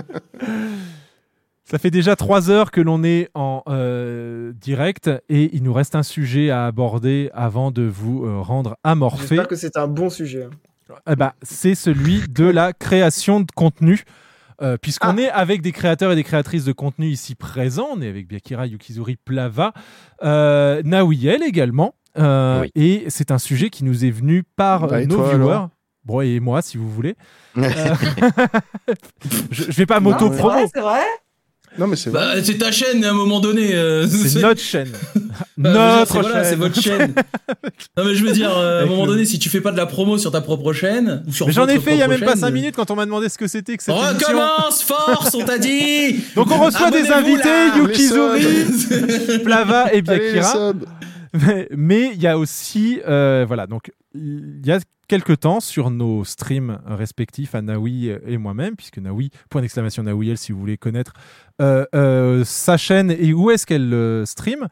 Ça 1.70 1.78
fait 1.78 1.92
déjà 1.92 2.16
trois 2.16 2.50
heures 2.50 2.72
que 2.72 2.80
l'on 2.80 3.04
est 3.04 3.28
en 3.34 3.62
euh, 3.68 4.54
direct 4.54 5.10
et 5.28 5.50
il 5.54 5.64
nous 5.64 5.74
reste 5.74 5.96
un 5.96 6.04
sujet 6.04 6.50
à 6.50 6.66
aborder 6.66 7.30
avant 7.34 7.72
de 7.72 7.82
vous 7.84 8.24
euh, 8.26 8.40
rendre 8.40 8.78
amorphé. 8.86 9.28
J'espère 9.36 9.48
que 9.50 9.58
c'est 9.58 9.76
un 9.76 9.88
bon 9.88 10.10
sujet. 10.10 10.46
hein. 10.46 10.96
Eh 11.12 11.18
ben, 11.18 11.34
c'est 11.42 11.76
celui 11.76 12.22
de 12.30 12.46
la 12.46 12.72
création 12.72 13.42
de 13.42 13.52
contenu. 13.54 14.06
Euh, 14.62 14.78
Puisqu'on 14.78 15.18
est 15.18 15.30
avec 15.30 15.62
des 15.62 15.72
créateurs 15.72 16.12
et 16.12 16.16
des 16.16 16.24
créatrices 16.24 16.66
de 16.66 16.72
contenu 16.72 17.08
ici 17.08 17.36
présents, 17.36 17.90
on 17.96 18.02
est 18.02 18.10
avec 18.10 18.28
Biakira, 18.28 18.66
Yukizuri, 18.68 19.16
Plava, 19.18 19.72
euh, 20.24 20.82
Nawiel 20.84 21.44
également. 21.44 21.94
Euh, 22.18 22.62
Oui. 22.62 22.72
Et 22.76 23.06
c'est 23.10 23.30
un 23.32 23.38
sujet 23.38 23.70
qui 23.70 23.84
nous 23.84 24.04
est 24.06 24.10
venu 24.10 24.44
par 24.44 24.88
Bah, 24.88 25.06
nos 25.06 25.16
toi, 25.16 25.30
viewers. 26.08 26.26
et 26.36 26.40
moi, 26.40 26.62
si 26.64 26.78
vous 26.78 26.90
voulez. 26.90 27.16
Euh, 27.58 27.64
je, 29.52 29.64
je 29.64 29.72
vais 29.72 29.86
pas 29.86 30.00
Non, 30.00 30.12
m'auto 30.12 30.30
c'est 30.32 30.38
promo. 30.38 30.54
vrai, 30.54 30.66
c'est 30.74 30.82
vrai. 30.82 31.02
Non, 31.78 31.88
mais 31.88 31.96
c'est. 31.96 32.10
Bah, 32.10 32.34
c'est 32.44 32.58
ta 32.58 32.72
chaîne 32.72 33.04
à 33.06 33.10
un 33.12 33.14
moment 33.14 33.40
donné. 33.40 33.74
euh, 33.76 34.08
C'est 34.08 34.40
notre 34.42 34.62
chaîne. 34.62 34.90
Bah, 35.58 35.72
notre 36.00 36.14
c'est- 36.14 36.20
voilà, 36.22 36.36
chaîne. 36.44 36.50
c'est 36.50 36.56
votre 36.56 36.82
chaîne. 36.82 37.14
non 37.98 38.04
mais 38.06 38.16
je 38.16 38.24
veux 38.26 38.32
dire, 38.32 38.52
euh, 38.58 38.82
à 38.82 38.84
un 38.84 38.86
moment 38.88 39.06
donné, 39.06 39.26
si 39.26 39.38
tu 39.40 39.50
fais 39.50 39.62
pas 39.62 39.72
de 39.72 39.78
la 39.78 39.86
promo 39.86 40.18
sur 40.18 40.32
ta 40.32 40.42
propre 40.42 40.74
chaîne 40.74 41.24
ou 41.28 41.34
sur 41.34 41.46
Mais 41.48 41.54
j'en 41.54 41.68
ai 41.68 41.80
fait 41.80 41.92
il 41.94 41.98
y 42.00 42.02
a 42.04 42.08
même 42.08 42.20
pas 42.22 42.32
chaîne, 42.32 42.40
5 42.42 42.48
euh, 42.48 42.52
minutes 42.52 42.76
quand 42.76 42.90
on 42.92 42.96
m'a 42.96 43.06
demandé 43.06 43.30
ce 43.30 43.38
que 43.38 43.48
c'était 43.48 43.78
que 43.78 43.84
cette 43.84 43.94
recommence, 43.96 44.82
force, 44.84 45.34
on 45.36 45.44
t'a 45.46 45.58
dit. 45.58 46.20
Donc 46.36 46.50
on 46.52 46.58
reçoit 46.58 46.92
des 46.92 47.10
invités, 47.12 47.44
là. 47.48 47.78
Yukizuri, 47.78 49.40
Plava 49.44 49.94
et 49.94 50.02
Biakira. 50.02 50.74
Mais- 51.34 52.12
il 52.14 52.22
y 52.22 52.28
a 52.28 52.38
aussi, 52.38 53.02
euh, 53.08 53.46
voilà, 53.48 53.68
donc 53.68 53.92
il 54.14 54.66
y 54.66 54.72
a 54.72 54.80
quelques 55.08 55.40
temps 55.40 55.60
sur 55.60 55.90
nos 55.90 56.24
streams 56.26 56.80
respectifs 56.86 57.56
à 57.56 57.62
Naoui 57.62 58.10
et 58.26 58.38
moi-même, 58.38 58.76
puisque 58.76 58.98
Naoui, 58.98 59.30
point 59.50 59.62
d'exclamation 59.62 60.04
Naouiel 60.04 60.38
si 60.38 60.52
vous 60.52 60.60
voulez 60.60 60.78
connaître 60.78 61.14
euh, 61.62 61.86
euh, 61.96 62.44
sa 62.44 62.78
chaîne 62.78 63.12
et 63.12 63.34
où 63.34 63.52
est-ce 63.52 63.66
qu'elle 63.66 64.26
stream. 64.26 64.68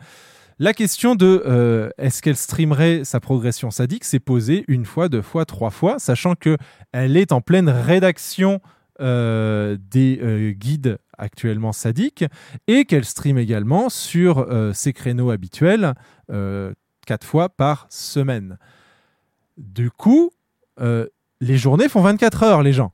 La 0.57 0.73
question 0.73 1.15
de 1.15 1.91
est-ce 1.97 2.21
qu'elle 2.21 2.37
streamerait 2.37 3.03
sa 3.03 3.19
progression 3.19 3.71
sadique 3.71 4.05
s'est 4.05 4.19
posée 4.19 4.63
une 4.67 4.85
fois, 4.85 5.09
deux 5.09 5.21
fois, 5.21 5.45
trois 5.45 5.69
fois, 5.69 5.99
sachant 5.99 6.35
que 6.35 6.57
elle 6.93 7.17
est 7.17 7.33
en 7.33 7.41
pleine 7.41 7.69
rédaction 7.69 8.61
des 8.99 10.55
guides 10.57 10.97
actuellement 11.17 11.73
sadiques 11.73 12.25
et 12.67 12.85
qu'elle 12.85 13.05
stream 13.05 13.37
également 13.37 13.89
sur 13.89 14.39
euh, 14.39 14.73
ses 14.73 14.93
créneaux 14.93 15.31
habituels 15.31 15.93
euh, 16.31 16.73
quatre 17.05 17.25
fois 17.25 17.49
par 17.49 17.87
semaine. 17.89 18.57
Du 19.57 19.91
coup, 19.91 20.31
euh, 20.79 21.07
les 21.39 21.57
journées 21.57 21.89
font 21.89 22.01
24 22.01 22.43
heures, 22.43 22.63
les 22.63 22.73
gens. 22.73 22.91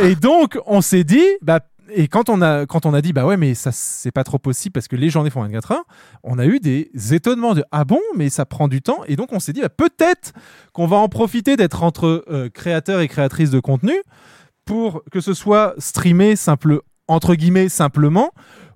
Et 0.00 0.14
donc, 0.14 0.58
on 0.66 0.80
s'est 0.80 1.04
dit, 1.04 1.24
bah, 1.42 1.60
et 1.94 2.08
quand 2.08 2.28
on 2.28 2.42
a, 2.42 2.66
quand 2.66 2.86
on 2.86 2.94
a 2.94 3.00
dit, 3.00 3.12
bah 3.12 3.24
ouais, 3.26 3.36
mais 3.36 3.54
ça, 3.54 3.70
c'est 3.72 4.10
pas 4.10 4.24
trop 4.24 4.38
possible 4.38 4.72
parce 4.72 4.88
que 4.88 4.96
les 4.96 5.10
journées 5.10 5.30
font 5.30 5.42
24 5.42 5.72
heures, 5.72 5.84
on 6.22 6.38
a 6.38 6.46
eu 6.46 6.58
des 6.58 6.90
étonnements 7.12 7.54
de, 7.54 7.64
ah 7.70 7.84
bon, 7.84 8.00
mais 8.16 8.28
ça 8.28 8.44
prend 8.44 8.68
du 8.68 8.82
temps. 8.82 9.00
Et 9.06 9.16
donc, 9.16 9.32
on 9.32 9.40
s'est 9.40 9.52
dit, 9.52 9.60
bah, 9.60 9.68
peut-être 9.68 10.32
qu'on 10.72 10.86
va 10.86 10.96
en 10.96 11.08
profiter 11.08 11.56
d'être 11.56 11.82
entre 11.82 12.24
euh, 12.28 12.48
créateurs 12.48 13.00
et 13.00 13.08
créatrices 13.08 13.50
de 13.50 13.60
contenu 13.60 13.94
pour 14.66 15.02
que 15.10 15.20
ce 15.20 15.32
soit 15.32 15.74
streamé 15.78 16.34
entre 17.08 17.34
guillemets, 17.34 17.70
simplement, 17.70 18.32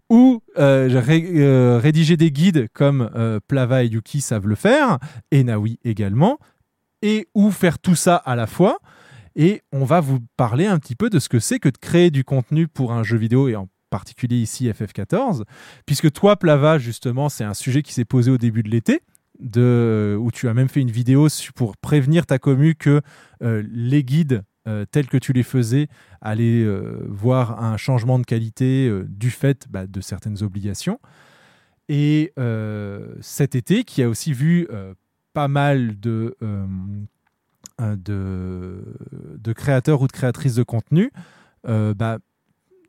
ou 0.08 0.42
euh, 0.58 0.88
euh, 0.90 1.78
rédiger 1.78 2.16
des 2.16 2.32
guides 2.32 2.68
comme 2.72 3.10
euh, 3.14 3.38
Plava 3.46 3.84
et 3.84 3.88
Yuki 3.88 4.20
savent 4.20 4.48
le 4.48 4.54
faire, 4.54 4.98
et 5.30 5.44
Nawi 5.44 5.78
également, 5.84 6.38
et 7.02 7.28
ou 7.34 7.50
faire 7.50 7.78
tout 7.78 7.94
ça 7.94 8.16
à 8.16 8.36
la 8.36 8.46
fois. 8.46 8.78
Et 9.36 9.62
on 9.72 9.84
va 9.84 10.00
vous 10.00 10.18
parler 10.36 10.66
un 10.66 10.78
petit 10.78 10.96
peu 10.96 11.10
de 11.10 11.18
ce 11.18 11.28
que 11.28 11.38
c'est 11.38 11.58
que 11.58 11.68
de 11.68 11.78
créer 11.78 12.10
du 12.10 12.24
contenu 12.24 12.66
pour 12.66 12.92
un 12.92 13.02
jeu 13.04 13.16
vidéo, 13.16 13.48
et 13.48 13.56
en 13.56 13.68
particulier 13.90 14.36
ici 14.36 14.68
FF14, 14.68 15.44
puisque 15.86 16.12
toi, 16.12 16.36
Plava, 16.36 16.78
justement, 16.78 17.28
c'est 17.28 17.44
un 17.44 17.54
sujet 17.54 17.82
qui 17.82 17.92
s'est 17.92 18.04
posé 18.04 18.30
au 18.30 18.38
début 18.38 18.62
de 18.62 18.68
l'été, 18.68 19.00
où 19.40 20.30
tu 20.32 20.48
as 20.48 20.54
même 20.54 20.68
fait 20.68 20.80
une 20.80 20.90
vidéo 20.90 21.28
pour 21.54 21.76
prévenir 21.76 22.26
ta 22.26 22.38
commu 22.38 22.74
que 22.74 23.00
les 23.40 24.04
guides 24.04 24.42
euh, 24.70 24.84
tels 24.90 25.08
que 25.08 25.16
tu 25.16 25.32
les 25.32 25.42
faisais 25.42 25.88
allaient 26.20 26.62
euh, 26.62 27.02
voir 27.08 27.62
un 27.62 27.76
changement 27.76 28.20
de 28.20 28.24
qualité 28.24 28.86
euh, 28.88 29.04
du 29.08 29.30
fait 29.30 29.66
bah, 29.68 29.86
de 29.88 30.00
certaines 30.00 30.42
obligations. 30.44 31.00
Et 31.88 32.32
cet 33.20 33.56
été, 33.56 33.82
qui 33.82 34.04
a 34.04 34.08
aussi 34.08 34.32
vu 34.32 34.68
pas 35.32 35.48
mal 35.48 35.98
de, 35.98 36.36
de, 37.80 39.52
créateurs 39.52 40.00
ou 40.00 40.06
de 40.06 40.12
créatrices 40.12 40.54
de 40.54 40.62
contenu, 40.62 41.10
bah, 41.64 42.18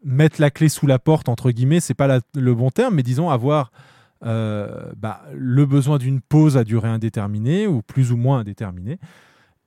mettre 0.04 0.40
la 0.40 0.52
clé 0.52 0.70
sous 0.70 0.86
la 0.86 1.00
porte, 1.00 1.30
entre 1.30 1.50
guillemets, 1.50 1.80
c'est 1.80 1.96
pas 1.96 2.20
le 2.36 2.54
bon 2.54 2.70
terme, 2.70 2.94
mais 2.94 3.02
disons 3.02 3.32
avoir 3.32 3.72
bah, 4.22 5.24
le 5.34 5.66
besoin 5.66 5.98
d'une 5.98 6.22
pause 6.22 6.56
à 6.56 6.64
durée 6.64 6.90
indéterminée 6.90 7.66
ou 7.66 7.82
plus 7.82 8.12
ou 8.12 8.18
moins 8.18 8.42
indéterminée. 8.42 9.00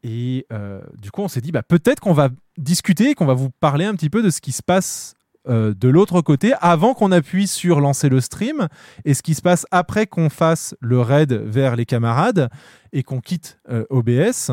Et 0.07 0.47
euh, 0.53 0.81
du 1.01 1.11
coup, 1.11 1.23
on 1.23 1.29
s'est 1.29 1.41
dit, 1.41 1.51
bah, 1.51 1.63
peut-être 1.63 1.99
qu'on 2.01 2.13
va 2.13 2.29
discuter 2.59 3.11
et 3.11 3.15
qu'on 3.15 3.25
va 3.27 3.35
vous 3.35 3.49
parler 3.51 3.87
un 3.87 3.95
petit 3.95 4.11
peu 4.11 4.23
de 4.23 4.29
ce 4.31 4.41
qui 4.43 4.53
se 4.53 4.63
passe 4.63 5.15
euh, 5.49 5.75
de 5.75 5.89
l'autre 5.89 6.21
côté 6.21 6.53
avant 6.61 6.95
qu'on 6.95 7.11
appuie 7.11 7.47
sur 7.47 7.81
lancer 7.81 8.09
le 8.11 8.21
stream 8.21 8.69
et 9.05 9.15
ce 9.15 9.23
qui 9.23 9.35
se 9.35 9.43
passe 9.43 9.67
après 9.71 10.07
qu'on 10.07 10.29
fasse 10.31 10.75
le 10.81 11.01
raid 11.01 11.33
vers 11.33 11.75
les 11.75 11.87
camarades 11.87 12.49
et 12.93 13.03
qu'on 13.03 13.21
quitte 13.21 13.59
euh, 13.71 13.85
OBS. 13.91 14.53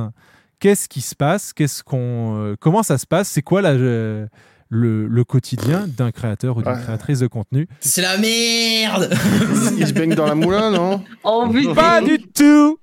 Qu'est-ce 0.59 0.87
qui 0.87 1.01
se 1.01 1.15
passe? 1.15 1.53
Qu'est-ce 1.53 1.83
qu'on, 1.83 2.37
euh, 2.37 2.55
Comment 2.59 2.83
ça 2.83 2.97
se 2.97 3.05
passe? 3.07 3.27
C'est 3.29 3.41
quoi 3.41 3.61
la, 3.61 3.71
euh, 3.71 4.27
le, 4.69 5.07
le 5.07 5.23
quotidien 5.23 5.85
d'un 5.87 6.11
créateur 6.11 6.55
ou 6.57 6.61
d'une 6.61 6.71
Ouais. 6.71 6.81
créatrice 6.81 7.19
de 7.19 7.27
contenu? 7.27 7.67
C'est 7.79 8.01
la 8.01 8.17
merde. 8.17 9.09
Il 9.77 9.87
se 9.87 9.93
baigne 9.93 10.13
dans 10.15 10.25
la 10.27 10.35
moulin, 10.35 10.71
non? 10.71 11.03
Oh. 11.23 11.49
Pas 11.75 12.01
du 12.01 12.19
tout 12.19 12.77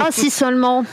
Ah, 0.00 0.08
si 0.10 0.30
seulement. 0.30 0.84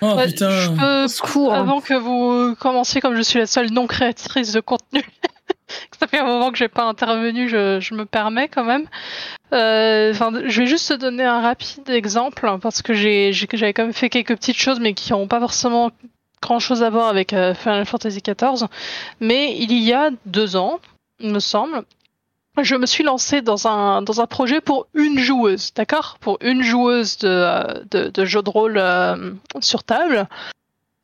Oh 0.00 0.14
Ouais, 0.14 0.26
putain. 0.26 0.50
je 0.50 0.70
peux- 0.70 1.04
Au 1.04 1.08
secours. 1.08 1.54
avant 1.54 1.80
que 1.80 1.94
vous 1.94 2.54
commenciez, 2.56 3.00
comme 3.00 3.16
je 3.16 3.22
suis 3.22 3.38
la 3.38 3.46
seule 3.46 3.70
non 3.70 3.86
créatrice 3.86 4.52
de 4.52 4.60
contenu, 4.60 5.02
que 5.68 5.96
ça 5.98 6.06
fait 6.06 6.18
un 6.18 6.26
moment 6.26 6.50
que 6.50 6.58
j'ai 6.58 6.68
pas 6.68 6.84
intervenu, 6.84 7.48
je, 7.48 7.80
je 7.80 7.94
me 7.94 8.04
permets 8.04 8.48
quand 8.48 8.64
même. 8.64 8.86
Euh, 9.54 10.10
enfin, 10.12 10.30
je 10.46 10.60
vais 10.60 10.66
juste 10.66 10.88
te 10.88 10.94
donner 10.94 11.24
un 11.24 11.40
rapide 11.40 11.88
exemple 11.90 12.46
hein, 12.46 12.58
parce 12.58 12.82
que 12.82 12.92
j'avais 12.94 13.72
quand 13.72 13.84
même 13.84 13.92
fait 13.92 14.10
quelques 14.10 14.34
petites 14.36 14.58
choses, 14.58 14.80
mais 14.80 14.94
qui 14.94 15.12
n'ont 15.12 15.28
pas 15.28 15.40
forcément 15.40 15.90
grand 16.42 16.58
chose 16.58 16.82
à 16.82 16.90
voir 16.90 17.08
avec 17.08 17.32
euh, 17.32 17.54
Final 17.54 17.86
Fantasy 17.86 18.20
XIV. 18.20 18.66
Mais 19.20 19.54
il 19.58 19.72
y 19.78 19.92
a 19.92 20.10
deux 20.26 20.56
ans, 20.56 20.80
il 21.20 21.30
me 21.30 21.38
semble, 21.38 21.82
je 22.60 22.74
me 22.74 22.84
suis 22.86 23.02
lancée 23.02 23.40
dans 23.40 23.66
un, 23.66 24.02
dans 24.02 24.20
un 24.20 24.26
projet 24.26 24.60
pour 24.60 24.86
une 24.94 25.18
joueuse, 25.18 25.72
d'accord? 25.74 26.18
Pour 26.20 26.36
une 26.42 26.62
joueuse 26.62 27.16
de, 27.18 27.28
euh, 27.28 27.62
de, 27.90 28.08
de 28.08 28.24
jeu 28.24 28.42
de 28.42 28.50
rôle 28.50 28.76
euh, 28.76 29.32
sur 29.60 29.84
table. 29.84 30.28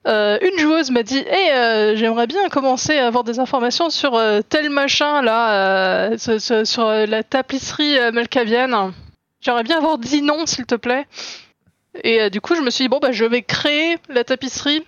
euh, 0.07 0.39
une 0.43 0.59
joueuse 0.59 0.91
m'a 0.91 1.03
dit 1.03 1.25
Hey, 1.27 1.51
euh, 1.53 1.97
j'aimerais 1.97 2.27
bien 2.27 2.49
commencer 2.51 2.99
à 2.99 3.07
avoir 3.07 3.25
des 3.25 3.39
informations 3.41 3.89
sur 3.91 4.21
tel 4.51 4.69
machin 4.71 5.23
là, 5.23 6.11
sur 6.19 6.85
la 6.91 7.23
tapisserie 7.23 7.97
malkavienne. 8.13 8.93
J'aimerais 9.41 9.63
bien 9.65 9.79
avoir 9.79 9.99
10 9.99 10.23
noms, 10.23 10.45
s'il 10.47 10.67
te 10.67 10.75
plaît. 10.75 11.07
Et 12.05 12.29
du 12.31 12.41
coup, 12.41 12.55
je 12.55 12.61
me 12.61 12.71
suis 12.71 12.85
dit 12.85 12.89
Bon, 12.89 12.99
bah, 13.01 13.13
je 13.13 13.25
vais 13.25 13.43
créer 13.43 13.97
la 14.09 14.23
tapisserie 14.25 14.85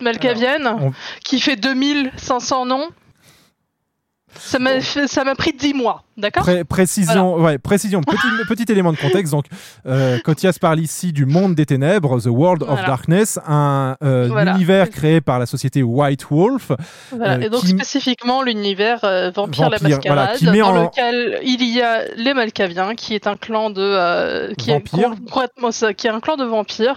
malkavienne 0.00 0.66
on- 0.68 0.92
qui 1.24 1.40
fait 1.40 1.56
2500 1.56 2.66
noms. 2.66 2.88
Ça 4.38 4.58
m'a 4.58 4.80
ça 4.80 5.24
m'a 5.24 5.34
pris 5.34 5.52
10 5.52 5.74
mois, 5.74 6.04
d'accord? 6.16 6.42
Pré- 6.42 6.64
précision, 6.64 7.36
ouais, 7.36 7.58
précision. 7.58 8.00
Petit, 8.02 8.18
petit 8.48 8.70
élément 8.72 8.92
de 8.92 8.96
contexte. 8.98 9.32
Donc, 9.32 9.46
euh, 9.86 10.18
Kotias 10.20 10.56
parle 10.60 10.80
ici 10.80 11.12
du 11.12 11.26
monde 11.26 11.54
des 11.54 11.66
ténèbres, 11.66 12.20
The 12.20 12.26
World 12.26 12.62
of 12.62 12.68
Voilà. 12.68 12.86
Darkness, 12.86 13.38
un 13.46 13.96
euh, 14.02 14.28
Voilà. 14.30 14.52
univers 14.52 14.90
créé 14.90 15.20
par 15.20 15.38
la 15.38 15.46
société 15.46 15.82
White 15.82 16.26
Wolf. 16.30 16.72
Euh, 17.12 17.40
et 17.40 17.48
donc 17.48 17.60
qui- 17.62 17.68
spécifiquement 17.68 18.42
l'univers 18.42 19.00
euh, 19.04 19.30
Vampire, 19.34 19.70
la 19.70 19.78
Vampire, 19.78 20.00
voilà, 20.04 20.22
Mascarade, 20.26 20.38
qui 20.38 20.46
met 20.50 20.58
dans 20.58 20.76
en- 20.76 20.82
lequel 20.84 21.38
il 21.44 21.64
y 21.64 21.80
a 21.80 22.04
les 22.16 22.34
Malkaviens, 22.34 22.94
qui 22.94 23.14
est 23.14 23.26
un 23.26 23.36
clan 23.36 23.70
de 23.70 23.80
euh, 23.82 24.52
qui 24.58 24.70
est 24.70 24.82
qui 24.82 25.00
est 26.06 26.10
un 26.10 26.20
clan 26.20 26.36
de 26.36 26.44
vampires. 26.44 26.94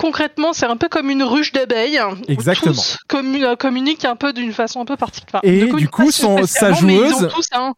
Concrètement, 0.00 0.52
c'est 0.54 0.64
un 0.66 0.76
peu 0.78 0.88
comme 0.88 1.10
une 1.10 1.22
ruche 1.22 1.52
d'abeilles. 1.52 2.00
où 2.00 2.32
Exactement. 2.32 2.74
Tous 2.74 2.96
commu- 3.08 3.44
euh, 3.44 3.54
communiquent 3.54 4.06
un 4.06 4.16
peu 4.16 4.32
d'une 4.32 4.52
façon 4.54 4.80
un 4.80 4.84
peu 4.86 4.96
particulière. 4.96 5.40
Et 5.44 5.66
du 5.66 5.88
coup, 5.88 6.10
son- 6.10 6.46
sa 6.46 6.70
Ils 6.70 6.76
joueuse- 6.76 7.24
ont 7.24 7.28
tous 7.28 7.46
un, 7.52 7.74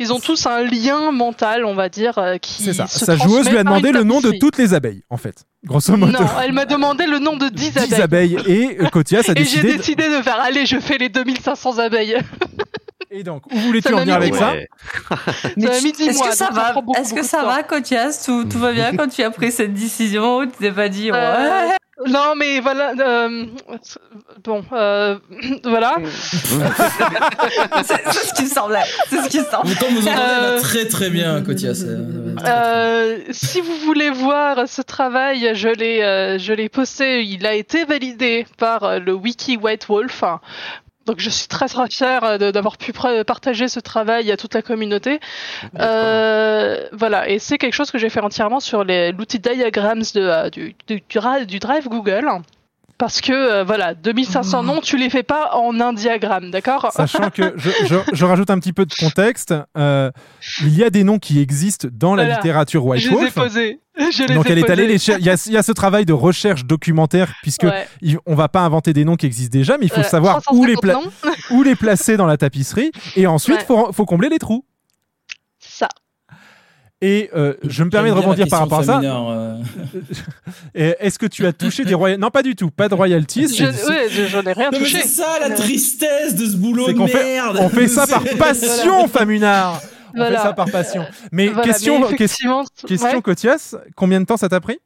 ils 0.00 0.12
ont 0.12 0.18
tous 0.18 0.46
un 0.46 0.62
lien 0.64 1.12
mental, 1.12 1.64
on 1.64 1.74
va 1.74 1.88
dire, 1.88 2.18
euh, 2.18 2.38
qui 2.38 2.64
C'est 2.64 2.72
ça. 2.74 2.88
se 2.88 3.04
Sa 3.04 3.16
joueuse 3.16 3.48
lui 3.48 3.56
a 3.56 3.62
demandé 3.62 3.92
le 3.92 4.02
nom 4.02 4.20
de 4.20 4.32
toutes 4.40 4.58
les 4.58 4.74
abeilles, 4.74 5.02
en 5.10 5.16
fait. 5.16 5.44
Grosso 5.64 5.96
modo. 5.96 6.10
Non, 6.12 6.26
elle 6.42 6.52
m'a 6.52 6.64
demandé 6.66 7.06
le 7.06 7.20
nom 7.20 7.36
de 7.36 7.48
10 7.48 7.68
abeilles. 7.76 7.88
10 7.88 7.94
abeilles. 8.00 8.38
Et 8.46 8.76
euh, 8.80 8.88
Kotias 8.88 9.20
a 9.20 9.22
Et 9.22 9.24
j'ai 9.26 9.34
décidé. 9.34 9.72
de- 9.72 9.76
décidé 9.78 10.08
de 10.08 10.22
faire, 10.22 10.40
allez, 10.40 10.66
je 10.66 10.80
fais 10.80 10.98
les 10.98 11.08
2500 11.08 11.78
abeilles. 11.78 12.18
Et 13.10 13.22
donc, 13.22 13.42
où 13.52 13.58
voulais-tu 13.58 13.92
en 13.94 13.98
venir 14.00 14.14
avec 14.16 14.32
dix 14.32 14.38
ça. 14.38 14.52
Mais 15.56 15.64
Est-ce 15.66 16.22
que 16.22 16.34
ça 16.34 16.48
va 16.52 16.74
Est-ce 16.98 17.14
que 17.14 17.22
ça 17.22 17.44
va, 17.44 17.62
Kotias 17.62 18.22
tout, 18.24 18.44
tout 18.44 18.58
va 18.58 18.72
bien 18.72 18.96
quand 18.96 19.08
tu 19.08 19.22
as 19.22 19.30
pris 19.30 19.52
cette 19.52 19.74
décision 19.74 20.38
ou 20.38 20.46
tu 20.46 20.52
t'es 20.58 20.72
pas 20.72 20.88
dit 20.88 21.10
ouais 21.12 21.18
Euh, 21.18 21.68
Non, 22.08 22.34
mais 22.36 22.60
voilà. 22.60 22.92
euh, 22.98 23.46
bon, 24.42 24.64
euh, 24.72 25.18
voilà. 25.64 25.96
C'est 27.84 28.12
ce 28.12 28.34
qui 28.34 28.42
me 28.44 28.48
semblait. 28.48 28.80
C'est 29.10 29.22
ce 29.22 29.28
qui 29.28 29.38
me 29.40 29.44
semblait. 29.44 29.74
Comme 29.76 29.94
vous 29.94 30.08
entendez, 30.08 30.20
Euh, 30.22 30.60
très 30.60 30.86
très 30.88 31.10
bien, 31.10 31.42
Kotias. 31.42 31.84
Euh, 32.46 33.18
si 33.30 33.60
vous 33.60 33.76
voulez 33.84 34.10
voir 34.10 34.66
ce 34.68 34.82
travail, 34.82 35.52
je 35.54 35.68
l'ai, 35.68 36.02
euh, 36.02 36.38
je 36.38 36.52
l'ai 36.52 36.68
posté. 36.68 37.22
Il 37.22 37.46
a 37.46 37.54
été 37.54 37.84
validé 37.84 38.46
par 38.58 38.98
le 38.98 39.12
wiki 39.12 39.56
White 39.56 39.86
Wolf. 39.88 40.24
Donc 41.06 41.16
je 41.20 41.28
suis 41.30 41.48
très 41.48 41.66
très 41.68 41.88
fière 41.90 42.24
euh, 42.24 42.50
d'avoir 42.52 42.78
pu 42.78 42.92
partager 43.26 43.68
ce 43.68 43.78
travail 43.80 44.30
à 44.32 44.36
toute 44.36 44.54
la 44.54 44.62
communauté. 44.62 45.20
Euh, 45.78 46.86
voilà, 46.92 47.28
et 47.28 47.38
c'est 47.38 47.58
quelque 47.58 47.74
chose 47.74 47.90
que 47.90 47.98
j'ai 47.98 48.08
fait 48.08 48.20
entièrement 48.20 48.60
sur 48.60 48.84
l'outil 48.84 49.38
Diagrams 49.38 50.00
de, 50.14 50.20
euh, 50.20 50.50
du, 50.50 50.74
du, 50.86 51.02
du 51.08 51.18
ra- 51.18 51.44
du 51.44 51.58
Drive 51.58 51.88
Google. 51.88 52.26
Parce 52.96 53.20
que, 53.20 53.32
euh, 53.32 53.64
voilà, 53.64 53.92
2500 53.94 54.62
noms, 54.62 54.80
tu 54.80 54.96
les 54.96 55.10
fais 55.10 55.24
pas 55.24 55.50
en 55.56 55.80
un 55.80 55.92
diagramme, 55.92 56.52
d'accord? 56.52 56.92
Sachant 56.92 57.28
que 57.30 57.52
je, 57.56 57.70
je- 57.86 57.96
je 58.12 58.24
rajoute 58.24 58.50
un 58.50 58.58
petit 58.60 58.72
peu 58.72 58.86
de 58.86 58.94
contexte, 58.94 59.52
euh, 59.76 60.12
il 60.62 60.78
y 60.78 60.84
a 60.84 60.90
des 60.90 61.02
noms 61.02 61.18
qui 61.18 61.40
existent 61.40 61.88
dans 61.90 62.14
la 62.14 62.22
littérature 62.36 62.86
White 62.86 63.02
Je 63.02 63.08
les 63.10 63.16
ai 63.16 63.30
posés. 63.42 63.80
Je 63.96 64.24
les 64.24 64.34
Donc 64.34 64.50
elle 64.50 64.58
est 64.58 64.68
allée 64.70 64.86
les 64.88 64.98
cher- 64.98 65.18
il 65.20 65.24
y, 65.24 65.30
a, 65.30 65.40
il 65.46 65.52
y 65.52 65.56
a 65.56 65.62
ce 65.62 65.70
travail 65.72 66.04
de 66.04 66.12
recherche 66.12 66.64
documentaire 66.64 67.32
puisque 67.42 67.62
Ouais. 67.62 67.86
il- 68.02 68.18
on 68.26 68.34
va 68.34 68.48
pas 68.48 68.60
inventer 68.62 68.92
des 68.92 69.04
noms 69.04 69.14
qui 69.16 69.26
existent 69.26 69.52
déjà, 69.56 69.78
mais 69.78 69.86
il 69.86 69.88
faut 69.88 69.94
Voilà, 69.96 70.08
savoir 70.08 70.40
où 70.52 70.64
les, 70.64 70.74
350 70.74 71.12
pla- 71.20 71.30
noms. 71.30 71.36
où 71.56 71.62
les 71.62 71.76
placer 71.76 72.16
dans 72.16 72.26
la 72.26 72.36
tapisserie 72.36 72.90
et 73.14 73.26
ensuite 73.28 73.58
Ouais. 73.58 73.64
faut, 73.66 73.92
faut 73.92 74.04
combler 74.04 74.28
les 74.28 74.38
trous. 74.38 74.64
Ça. 75.60 75.88
Et 77.00 77.28
euh, 77.36 77.54
je 77.62 77.84
me 77.84 77.90
permets 77.90 78.08
de 78.08 78.14
rebondir 78.14 78.46
par 78.48 78.60
rapport 78.60 78.78
à 78.80 78.84
ça. 78.84 78.94
féminin, 79.00 79.60
Et 80.74 80.94
Est-ce 81.00 81.18
que 81.18 81.26
tu 81.26 81.46
as 81.46 81.52
touché 81.52 81.84
des 81.84 81.92
royalties 81.94 82.20
Non, 82.20 82.30
pas 82.30 82.42
du 82.42 82.56
tout, 82.56 82.70
pas 82.70 82.88
de 82.88 82.94
royalties. 82.94 83.54
Je, 83.54 83.64
ouais, 83.64 84.08
je- 84.10 84.26
j'en 84.26 84.42
ai 84.42 84.52
rien 84.52 84.70
Non, 84.72 84.78
touché. 84.78 85.02
c'est 85.02 85.08
ça 85.08 85.38
la 85.40 85.50
tristesse 85.50 86.34
de 86.34 86.46
ce 86.46 86.56
boulot 86.56 86.86
de 86.88 86.92
qu'on 86.94 87.06
fait, 87.06 87.22
merde. 87.22 87.58
on 87.60 87.68
fait 87.68 87.88
ça 87.88 88.06
par 88.08 88.22
passion, 88.38 89.06
Famunard. 89.08 89.80
On 90.14 90.18
Voilà. 90.18 90.38
fait 90.38 90.42
ça 90.46 90.52
par 90.52 90.70
passion. 90.70 91.04
Mais 91.32 91.48
Voilà, 91.48 91.64
question, 91.72 91.98
mais 92.08 92.16
question, 92.16 92.64
question 92.86 93.08
ouais. 93.16 93.22
Cotias, 93.22 93.74
combien 93.96 94.20
de 94.20 94.26
temps 94.26 94.36
ça 94.36 94.48
t'a 94.48 94.60
pris? 94.60 94.78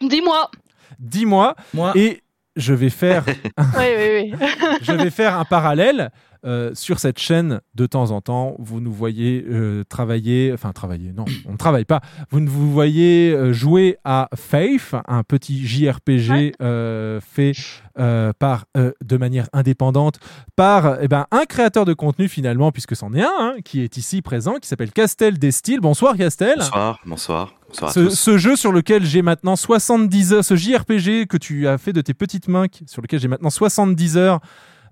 Dis-moi. 0.00 0.50
10 0.98 1.26
mois. 1.26 1.54
Moi. 1.74 1.92
Et 1.94 2.21
je 2.56 2.74
vais 2.74 2.90
faire 2.90 3.24
Oui, 3.26 3.34
oui, 3.78 4.32
oui. 4.32 4.48
je 4.82 4.92
vais 4.92 5.10
faire 5.10 5.38
un 5.38 5.44
parallèle. 5.44 6.10
Euh, 6.44 6.72
sur 6.74 6.98
cette 6.98 7.20
chaîne, 7.20 7.60
de 7.76 7.86
temps 7.86 8.10
en 8.10 8.20
temps, 8.20 8.56
vous 8.58 8.80
nous 8.80 8.92
voyez 8.92 9.44
euh, 9.48 9.84
travailler, 9.84 10.50
enfin 10.52 10.72
travailler, 10.72 11.12
non, 11.12 11.24
on 11.46 11.52
ne 11.52 11.56
travaille 11.56 11.84
pas. 11.84 12.00
Vous 12.30 12.40
ne 12.40 12.48
vous 12.48 12.72
voyez 12.72 13.30
euh, 13.30 13.52
jouer 13.52 13.96
à 14.02 14.28
Faith, 14.34 14.96
un 15.06 15.22
petit 15.22 15.64
JRPG 15.64 16.56
euh, 16.60 17.20
fait 17.20 17.52
euh, 17.96 18.32
par, 18.36 18.64
euh, 18.76 18.90
de 19.04 19.16
manière 19.16 19.48
indépendante 19.52 20.18
par 20.56 21.00
eh 21.00 21.06
ben, 21.06 21.26
un 21.30 21.44
créateur 21.44 21.84
de 21.84 21.94
contenu 21.94 22.26
finalement, 22.26 22.72
puisque 22.72 22.96
c'en 22.96 23.14
est 23.14 23.22
un 23.22 23.30
hein, 23.38 23.54
qui 23.64 23.80
est 23.80 23.96
ici 23.96 24.20
présent, 24.20 24.56
qui 24.56 24.66
s'appelle 24.66 24.90
Castel 24.90 25.38
Destil. 25.38 25.78
Bonsoir 25.78 26.16
Castel. 26.16 26.56
Bonsoir, 26.58 26.98
bonsoir, 27.06 27.54
Ce, 27.72 28.38
jeu 28.38 28.56
sur 28.56 28.72
lequel 28.72 29.04
j'ai 29.04 29.22
maintenant 29.22 29.56
70 29.56 30.32
heures, 30.32 30.44
ce 30.44 30.56
JRPG 30.56 31.26
que 31.26 31.36
tu 31.36 31.66
as 31.66 31.78
fait 31.78 31.92
de 31.92 32.00
tes 32.00 32.14
petites 32.14 32.48
mains, 32.48 32.66
sur 32.86 33.02
lequel 33.02 33.20
j'ai 33.20 33.28
maintenant 33.28 33.50
70 33.50 34.16
heures 34.16 34.40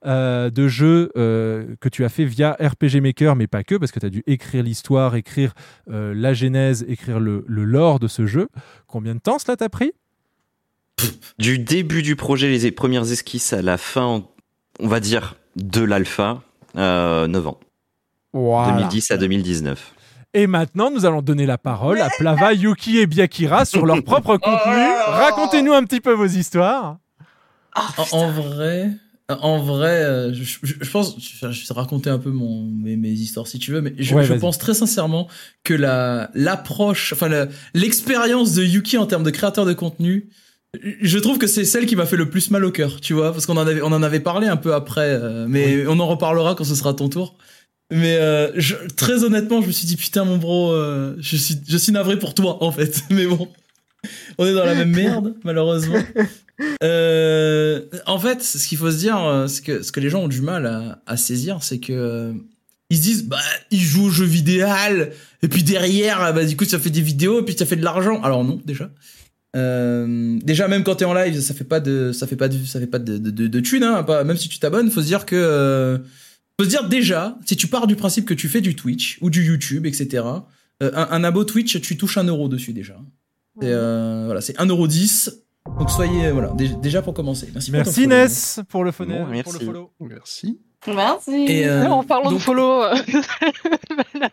euh, 0.06 0.48
de 0.50 0.66
jeu 0.66 1.12
euh, 1.16 1.74
que 1.80 1.88
tu 1.88 2.04
as 2.04 2.08
fait 2.08 2.24
via 2.24 2.56
RPG 2.58 3.02
Maker, 3.02 3.36
mais 3.36 3.46
pas 3.46 3.64
que, 3.64 3.74
parce 3.74 3.92
que 3.92 4.00
tu 4.00 4.06
as 4.06 4.10
dû 4.10 4.22
écrire 4.26 4.62
l'histoire, 4.62 5.14
écrire 5.14 5.52
euh, 5.90 6.14
la 6.16 6.32
genèse, 6.32 6.84
écrire 6.88 7.20
le, 7.20 7.44
le 7.46 7.64
lore 7.64 7.98
de 8.00 8.08
ce 8.08 8.26
jeu. 8.26 8.48
Combien 8.86 9.14
de 9.14 9.20
temps 9.20 9.38
cela 9.38 9.56
t'a 9.56 9.68
pris? 9.68 9.92
Du 11.38 11.58
début 11.58 12.02
du 12.02 12.16
projet, 12.16 12.48
les 12.48 12.70
premières 12.70 13.10
esquisses 13.10 13.52
à 13.52 13.62
la 13.62 13.78
fin, 13.78 14.24
on 14.78 14.88
va 14.88 15.00
dire, 15.00 15.36
de 15.56 15.82
l'alpha, 15.82 16.42
euh, 16.76 17.26
9 17.26 17.46
ans. 17.46 17.60
Voilà. 18.32 18.72
2010 18.74 19.10
à 19.10 19.16
2019. 19.16 19.94
Et 20.32 20.46
maintenant, 20.46 20.90
nous 20.90 21.06
allons 21.06 21.22
donner 21.22 21.44
la 21.46 21.58
parole 21.58 22.00
à 22.00 22.08
Plava, 22.16 22.52
Yuki 22.52 22.98
et 22.98 23.06
Byakira 23.06 23.64
sur 23.64 23.84
leur 23.84 24.02
propre 24.04 24.36
contenu. 24.36 24.82
Racontez-nous 25.06 25.72
un 25.72 25.82
petit 25.84 26.00
peu 26.00 26.12
vos 26.12 26.26
histoires. 26.26 26.98
En, 27.74 28.18
en 28.18 28.30
vrai, 28.30 28.90
en 29.28 29.58
vrai, 29.58 30.02
euh, 30.04 30.32
je, 30.32 30.42
je- 30.62 30.74
je 30.80 30.90
pense, 30.90 31.16
je 31.18 31.46
vais 31.46 31.74
raconter 31.74 32.10
un 32.10 32.18
peu 32.18 32.30
mon, 32.30 32.62
mes, 32.64 32.96
mes 32.96 33.10
histoires 33.10 33.46
si 33.46 33.58
tu 33.58 33.72
veux, 33.72 33.80
mais 33.80 33.92
je, 33.98 34.14
Ouais, 34.14 34.22
je 34.24 34.28
vas-y. 34.32 34.40
pense 34.40 34.58
très 34.58 34.74
sincèrement 34.74 35.28
que 35.64 35.74
la 35.74 36.30
l'approche, 36.34 37.12
enfin 37.12 37.46
l'expérience 37.74 38.54
de 38.54 38.62
Yuki 38.64 38.98
en 38.98 39.06
termes 39.06 39.22
de 39.24 39.30
créateur 39.30 39.66
de 39.66 39.72
contenu, 39.72 40.28
je 41.00 41.18
trouve 41.18 41.38
que 41.38 41.46
c'est 41.48 41.64
celle 41.64 41.86
qui 41.86 41.96
m'a 41.96 42.06
fait 42.06 42.16
le 42.16 42.30
plus 42.30 42.50
mal 42.52 42.64
au 42.64 42.70
cœur, 42.70 43.00
tu 43.00 43.12
vois, 43.14 43.32
parce 43.32 43.46
qu'on 43.46 43.56
en 43.56 43.66
avait, 43.66 43.82
on 43.82 43.86
en 43.92 44.02
avait 44.04 44.20
parlé 44.20 44.46
un 44.46 44.56
peu 44.56 44.74
après, 44.74 45.08
euh, 45.10 45.46
mais 45.48 45.86
on 45.88 45.98
en 45.98 46.06
reparlera 46.06 46.54
quand 46.54 46.64
ce 46.64 46.74
sera 46.76 46.94
ton 46.94 47.08
tour. 47.08 47.36
Mais 47.90 48.16
euh, 48.16 48.52
je- 48.56 48.76
très 48.96 49.24
honnêtement, 49.24 49.60
je 49.62 49.66
me 49.66 49.72
suis 49.72 49.86
dit 49.86 49.96
putain 49.96 50.24
mon 50.24 50.36
bro, 50.36 50.72
euh, 50.72 51.16
je 51.20 51.36
suis, 51.36 51.56
je 51.68 51.76
suis 51.76 51.92
navré 51.92 52.18
pour 52.18 52.34
toi 52.34 52.62
en 52.62 52.70
fait, 52.72 53.02
mais 53.10 53.26
bon, 53.26 53.48
on 54.38 54.46
est 54.46 54.52
dans 54.54 54.64
la 54.64 54.74
même 54.74 54.90
merde 54.94 55.34
malheureusement. 55.44 56.02
Euh, 56.82 57.80
en 58.04 58.18
fait, 58.18 58.42
ce 58.42 58.66
qu'il 58.68 58.76
faut 58.76 58.90
se 58.90 58.98
dire, 58.98 59.16
euh, 59.24 59.46
c'est 59.46 59.62
que 59.64 59.82
ce 59.82 59.92
que 59.92 60.00
les 60.00 60.10
gens 60.10 60.24
ont 60.24 60.28
du 60.28 60.42
mal 60.42 60.66
à, 60.66 61.00
à 61.06 61.16
saisir, 61.16 61.62
c'est 61.62 61.78
que 61.78 61.92
euh, 61.92 62.32
ils 62.90 62.98
se 62.98 63.02
disent, 63.02 63.24
bah, 63.24 63.38
ils 63.70 63.80
jouent 63.80 64.06
au 64.06 64.10
jeu 64.10 64.26
vidéo, 64.26 64.66
et 65.42 65.48
puis 65.48 65.62
derrière, 65.62 66.34
bah, 66.34 66.44
du 66.44 66.58
coup, 66.58 66.66
ça 66.66 66.78
fait 66.78 66.90
des 66.90 67.00
vidéos, 67.00 67.40
et 67.40 67.44
puis 67.46 67.54
ça 67.58 67.64
fait 67.64 67.76
de 67.76 67.82
l'argent. 67.82 68.20
Alors 68.22 68.44
non, 68.44 68.60
déjà. 68.66 68.90
Euh, 69.56 70.38
déjà, 70.42 70.68
même 70.68 70.84
quand 70.84 70.96
t'es 70.96 71.06
en 71.06 71.14
live, 71.14 71.40
ça 71.40 71.54
fait 71.54 71.64
pas 71.64 71.80
de, 71.80 72.12
ça 72.12 72.26
fait 72.26 72.36
pas 72.36 72.48
de, 72.48 72.62
ça 72.66 72.78
fait 72.78 72.86
pas 72.86 72.98
de, 72.98 73.16
de, 73.18 73.30
de, 73.30 73.46
de 73.46 73.60
thunes, 73.60 73.82
hein, 73.82 74.02
pas, 74.02 74.22
même 74.24 74.36
si 74.36 74.48
tu 74.50 74.58
t'abonnes, 74.58 74.90
faut 74.90 75.00
se 75.00 75.06
dire 75.06 75.24
que, 75.26 75.36
euh, 75.36 75.98
faut 76.60 76.64
se 76.64 76.68
dire 76.70 76.88
déjà, 76.88 77.36
si 77.46 77.56
tu 77.56 77.66
pars 77.68 77.86
du 77.86 77.96
principe 77.96 78.24
que 78.26 78.34
tu 78.34 78.48
fais 78.48 78.60
du 78.60 78.74
Twitch 78.76 79.18
ou 79.20 79.30
du 79.30 79.44
YouTube, 79.44 79.86
etc. 79.86 80.24
euh, 80.82 80.90
un, 80.94 81.08
un 81.10 81.24
abo 81.24 81.44
Twitch, 81.44 81.80
tu 81.80 81.96
touches 81.96 82.18
un 82.18 82.24
euro 82.24 82.48
dessus 82.48 82.72
déjà. 82.72 82.96
C'est 83.60 83.68
euh, 83.68 84.22
voilà, 84.26 84.40
c'est 84.40 84.56
1,10€. 84.58 85.34
Donc 85.78 85.90
soyez 85.90 86.30
voilà, 86.30 86.52
dé- 86.56 86.70
déjà 86.82 87.02
pour 87.02 87.12
commencer. 87.14 87.48
Merci, 87.52 87.70
pour 87.70 87.78
Merci 87.78 88.02
follow. 88.04 88.16
Ness 88.16 88.60
pour 88.68 88.84
le, 88.84 88.92
phone- 88.92 89.08
Bon, 89.08 89.18
pour 89.18 89.26
le 89.26 89.32
merci. 89.32 89.64
follow. 89.64 89.90
Merci. 90.00 90.58
Merci. 90.86 91.44
Et, 91.48 91.66
euh, 91.68 91.86
en 91.88 92.02
parlant 92.02 92.30
donc- 92.30 92.38
de 92.38 92.42
follow. 92.44 92.82
euh, 92.82 92.94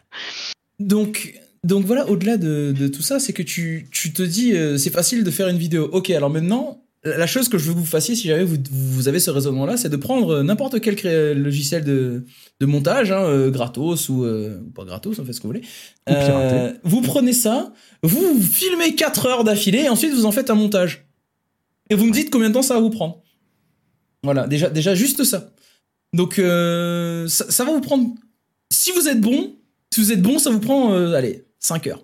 Donc, 0.80 1.34
donc 1.64 1.86
voilà, 1.86 2.08
au-delà 2.10 2.38
de, 2.38 2.74
de 2.78 2.88
tout 2.88 3.02
ça, 3.02 3.20
c'est 3.20 3.34
que 3.34 3.42
tu, 3.44 3.88
tu 3.92 4.14
te 4.14 4.22
dis, 4.22 4.54
euh, 4.54 4.78
c'est 4.78 4.90
facile 4.92 5.24
de 5.24 5.32
faire 5.32 5.48
une 5.48 5.58
vidéo. 5.58 5.90
Ok, 5.92 6.10
alors 6.12 6.30
maintenant, 6.30 6.82
la 7.16 7.28
chose 7.28 7.48
que 7.50 7.58
je 7.58 7.66
veux 7.68 7.74
que 7.74 7.80
vous 7.80 7.86
fassiez, 7.86 8.16
si 8.16 8.28
jamais 8.28 8.44
vous, 8.44 8.58
vous 8.72 9.08
avez 9.08 9.20
ce 9.20 9.30
raisonnement-là, 9.32 9.78
c'est 9.78 9.90
de 9.90 9.96
prendre 9.98 10.30
euh, 10.36 10.44
n'importe 10.44 10.82
quel 10.82 10.96
cré- 10.96 11.34
logiciel 11.34 11.84
de, 11.84 12.26
de 12.60 12.66
montage, 12.66 13.12
hein, 13.12 13.24
euh, 13.24 13.50
gratos 13.52 14.10
ou, 14.10 14.24
euh, 14.26 14.60
pas 14.76 14.84
gratos, 14.84 15.20
en 15.20 15.26
fait 15.26 15.34
ce 15.34 15.40
que 15.40 15.44
vous 15.48 15.54
voulez. 15.54 15.64
Vous 16.84 17.02
prenez 17.02 17.34
ça, 17.34 17.72
vous, 18.04 18.42
filmez 18.42 18.96
4 18.96 19.26
heures 19.28 19.44
d'affilée 19.44 19.84
et 19.84 19.90
ensuite 19.90 20.14
vous 20.14 20.26
en 20.26 20.32
faites 20.32 20.50
un 20.50 20.56
montage. 20.56 21.08
Et 21.90 21.96
vous 21.96 22.06
me 22.06 22.12
dites 22.12 22.30
combien 22.32 22.50
de 22.50 22.54
temps 22.54 22.62
ça 22.62 22.74
va 22.74 22.80
vous 22.82 22.90
prendre. 22.90 23.22
Voilà, 24.24 24.48
déjà, 24.48 24.70
déjà 24.70 24.96
juste 24.96 25.24
ça. 25.24 25.52
Donc, 26.14 26.40
euh, 26.40 27.28
ça, 27.28 27.50
ça 27.52 27.64
va 27.64 27.72
vous 27.72 27.82
prendre. 27.82 28.08
Si 28.72 28.92
vous 28.92 29.08
êtes 29.08 29.22
bon, 29.22 29.56
si 29.94 30.02
vous 30.02 30.12
êtes 30.12 30.22
bon, 30.22 30.40
ça 30.40 30.50
vous 30.50 30.60
prend, 30.60 30.94
euh, 30.94 31.14
allez, 31.14 31.46
5 31.60 31.88
heures. 31.88 32.04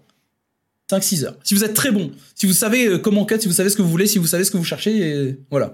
5-6 0.98 1.26
heures. 1.26 1.36
Si 1.44 1.54
vous 1.54 1.64
êtes 1.64 1.74
très 1.74 1.92
bon, 1.92 2.12
si 2.36 2.46
vous 2.46 2.54
savez 2.54 2.88
euh, 2.88 2.98
comment 2.98 3.26
cut, 3.26 3.40
si 3.40 3.48
vous 3.48 3.54
savez 3.54 3.70
ce 3.70 3.76
que 3.76 3.82
vous 3.82 3.90
voulez, 3.90 4.08
si 4.08 4.18
vous 4.18 4.28
savez 4.28 4.44
ce 4.44 4.52
que 4.52 4.58
vous 4.58 4.64
cherchez, 4.64 5.38
voilà. 5.50 5.74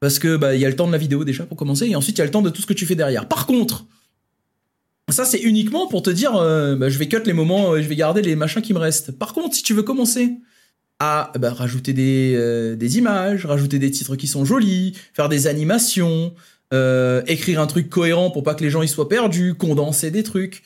Parce 0.00 0.18
que 0.18 0.36
bah 0.36 0.54
il 0.54 0.60
y 0.60 0.66
a 0.66 0.68
le 0.68 0.76
temps 0.76 0.86
de 0.86 0.92
la 0.92 0.98
vidéo 0.98 1.24
déjà 1.24 1.44
pour 1.44 1.56
commencer, 1.56 1.86
et 1.86 1.96
ensuite 1.96 2.16
il 2.16 2.20
y 2.20 2.22
a 2.22 2.26
le 2.26 2.30
temps 2.30 2.42
de 2.42 2.50
tout 2.50 2.62
ce 2.62 2.66
que 2.66 2.72
tu 2.72 2.86
fais 2.86 2.94
derrière. 2.94 3.26
Par 3.28 3.46
contre, 3.46 3.86
ça 5.08 5.24
c'est 5.24 5.40
uniquement 5.40 5.86
pour 5.86 6.02
te 6.02 6.10
dire, 6.10 6.36
euh, 6.36 6.76
bah, 6.76 6.88
je 6.88 6.98
vais 6.98 7.08
cut 7.08 7.22
les 7.24 7.32
moments, 7.32 7.72
euh, 7.72 7.82
je 7.82 7.88
vais 7.88 7.96
garder 7.96 8.22
les 8.22 8.36
machins 8.36 8.62
qui 8.62 8.74
me 8.74 8.78
restent. 8.78 9.12
Par 9.12 9.32
contre, 9.32 9.54
si 9.54 9.62
tu 9.62 9.72
veux 9.74 9.82
commencer 9.82 10.32
à 10.98 11.32
bah, 11.38 11.52
rajouter 11.52 11.92
des, 11.92 12.76
des 12.76 12.98
images, 12.98 13.46
rajouter 13.46 13.78
des 13.78 13.90
titres 13.90 14.16
qui 14.16 14.26
sont 14.26 14.44
jolis, 14.44 14.94
faire 15.12 15.28
des 15.28 15.46
animations, 15.46 16.34
écrire 17.26 17.60
un 17.60 17.66
truc 17.66 17.88
cohérent 17.88 18.30
pour 18.30 18.42
pas 18.42 18.54
que 18.54 18.64
les 18.64 18.70
gens 18.70 18.82
y 18.82 18.88
soient 18.88 19.08
perdus, 19.08 19.54
condenser 19.54 20.10
des 20.10 20.22
trucs. 20.22 20.62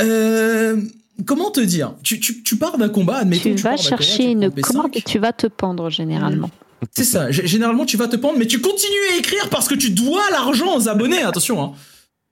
Euh, 0.00 0.80
comment 1.24 1.50
te 1.50 1.60
dire? 1.60 1.94
Tu, 2.02 2.20
tu, 2.20 2.42
tu 2.42 2.56
pars 2.56 2.78
d'un 2.78 2.88
combat, 2.88 3.16
admettons. 3.18 3.42
Tu 3.54 3.62
pars 3.62 3.72
vas 3.72 3.76
combat, 3.76 3.88
chercher 3.88 4.24
tu 4.24 4.30
une 4.30 4.50
prends 4.50 4.60
P5. 4.60 4.72
corde 4.82 4.96
et 4.96 5.02
tu 5.02 5.18
vas 5.18 5.32
te 5.32 5.46
pendre 5.46 5.88
généralement. 5.90 6.50
C'est 6.94 7.04
ça. 7.04 7.30
G- 7.30 7.46
Généralement, 7.46 7.86
tu 7.86 7.96
vas 7.96 8.06
te 8.08 8.16
pendre, 8.16 8.38
mais 8.38 8.46
tu 8.46 8.60
continues 8.60 8.92
à 9.14 9.18
écrire 9.18 9.48
parce 9.48 9.66
que 9.68 9.74
tu 9.74 9.90
dois 9.90 10.22
l'argent 10.30 10.76
aux 10.76 10.88
abonnés. 10.88 11.22
Attention, 11.22 11.62
hein. 11.62 11.72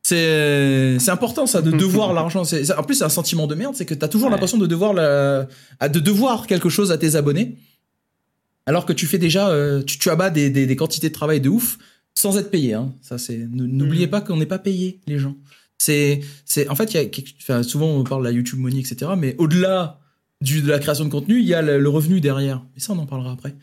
C'est 0.03 0.99
c'est 1.01 1.11
important 1.11 1.47
ça 1.47 1.63
de 1.63 1.71
devoir 1.85 2.13
l'argent. 2.13 2.45
C'est- 2.45 2.71
En 2.77 2.83
plus, 2.83 2.97
c'est 2.97 3.05
un 3.05 3.09
sentiment 3.09 3.47
de 3.47 3.55
merde, 3.55 3.75
c'est 3.75 3.87
que 3.87 3.95
t'as 3.95 4.09
toujours 4.09 4.29
l'impression 4.31 4.59
de 4.59 4.67
devoir 4.67 4.93
la... 4.93 5.49
de 5.89 5.99
devoir 6.01 6.47
quelque 6.47 6.69
chose 6.69 6.93
à 6.93 6.99
tes 6.99 7.15
abonnés, 7.17 7.57
alors 8.67 8.85
que 8.87 8.93
tu 8.93 9.07
fais 9.07 9.19
déjà, 9.19 9.49
euh, 9.49 9.83
tu, 9.83 9.99
tu 9.99 10.11
abats 10.11 10.31
des, 10.31 10.51
des, 10.51 10.67
des 10.67 10.77
quantités 10.77 11.09
de 11.09 11.15
travail 11.15 11.41
de 11.41 11.49
ouf 11.49 11.79
sans 12.15 12.37
être 12.39 12.51
payé. 12.51 12.75
Hein. 12.75 12.93
Ça, 13.03 13.17
c'est 13.19 13.47
n'oubliez 13.51 14.07
pas 14.07 14.21
qu'on 14.21 14.37
n'est 14.37 14.47
pas 14.47 14.59
payé 14.59 15.01
les 15.07 15.19
gens. 15.19 15.35
C'est 15.79 16.21
c'est 16.45 16.69
en 16.69 16.75
fait, 16.75 16.93
il 16.93 16.97
y 16.97 17.01
a 17.01 17.05
quelque- 17.07 17.31
enfin, 17.41 17.63
souvent 17.63 17.89
on 17.89 18.05
parle 18.05 18.23
de 18.23 18.29
la 18.29 18.33
YouTube 18.35 18.59
money, 18.61 18.79
etc. 18.81 19.13
Mais 19.19 19.35
au-delà 19.39 20.01
du 20.41 20.63
de 20.63 20.69
la 20.69 20.79
création 20.79 21.05
de 21.05 21.11
contenu, 21.11 21.39
il 21.41 21.47
y 21.47 21.55
a 21.55 21.63
le, 21.63 21.79
le 21.79 21.89
revenu 21.89 22.21
derrière. 22.21 22.63
Mais 22.75 22.81
ça, 22.81 22.93
on 22.93 22.99
en 22.99 23.07
parlera 23.07 23.33
après. 23.33 23.55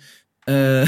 Euh, 0.49 0.85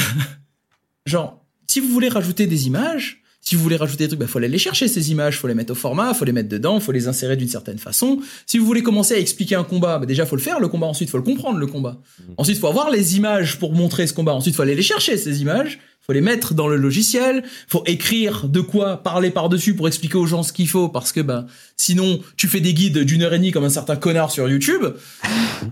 genre, 1.05 1.43
si 1.67 1.79
vous 1.79 1.87
voulez 1.89 2.09
rajouter 2.09 2.47
des 2.47 2.67
images, 2.67 3.21
si 3.41 3.55
vous 3.55 3.61
voulez 3.63 3.75
rajouter 3.75 4.05
des 4.05 4.07
trucs, 4.09 4.19
bah, 4.19 4.27
faut 4.27 4.37
aller 4.37 4.47
les 4.47 4.57
chercher 4.57 4.87
ces 4.87 5.11
images, 5.11 5.37
faut 5.37 5.47
les 5.49 5.53
mettre 5.53 5.73
au 5.73 5.75
format, 5.75 6.13
faut 6.13 6.23
les 6.23 6.31
mettre 6.31 6.47
dedans, 6.49 6.79
faut 6.79 6.93
les 6.93 7.07
insérer 7.09 7.35
d'une 7.35 7.49
certaine 7.49 7.77
façon. 7.77 8.21
Si 8.45 8.57
vous 8.57 8.65
voulez 8.65 8.83
commencer 8.83 9.15
à 9.15 9.19
expliquer 9.19 9.55
un 9.55 9.65
combat, 9.65 9.99
bah, 9.99 10.05
déjà 10.05 10.25
faut 10.25 10.37
le 10.37 10.41
faire 10.41 10.59
le 10.61 10.69
combat, 10.69 10.87
ensuite 10.87 11.09
faut 11.09 11.17
le 11.17 11.23
comprendre 11.23 11.57
le 11.59 11.67
combat. 11.67 11.99
Ensuite 12.37 12.57
faut 12.57 12.67
avoir 12.67 12.89
les 12.89 13.17
images 13.17 13.59
pour 13.59 13.73
montrer 13.73 14.07
ce 14.07 14.13
combat, 14.13 14.33
ensuite 14.33 14.55
faut 14.55 14.61
aller 14.61 14.75
les 14.75 14.81
chercher 14.81 15.17
ces 15.17 15.41
images, 15.41 15.79
faut 16.05 16.13
les 16.13 16.21
mettre 16.21 16.53
dans 16.53 16.67
le 16.67 16.75
logiciel, 16.75 17.43
faut 17.67 17.83
écrire 17.85 18.47
de 18.49 18.59
quoi 18.61 18.97
parler 19.03 19.29
par-dessus 19.31 19.73
pour 19.73 19.87
expliquer 19.87 20.17
aux 20.17 20.25
gens 20.25 20.43
ce 20.43 20.51
qu'il 20.53 20.67
faut 20.67 20.89
parce 20.89 21.11
que 21.13 21.21
bah 21.21 21.45
sinon 21.77 22.19
tu 22.37 22.47
fais 22.47 22.59
des 22.59 22.73
guides 22.73 22.99
d'une 22.99 23.23
heure 23.23 23.33
et 23.33 23.37
demie 23.37 23.51
comme 23.51 23.63
un 23.63 23.69
certain 23.69 23.95
connard 23.95 24.29
sur 24.31 24.47
YouTube 24.49 24.83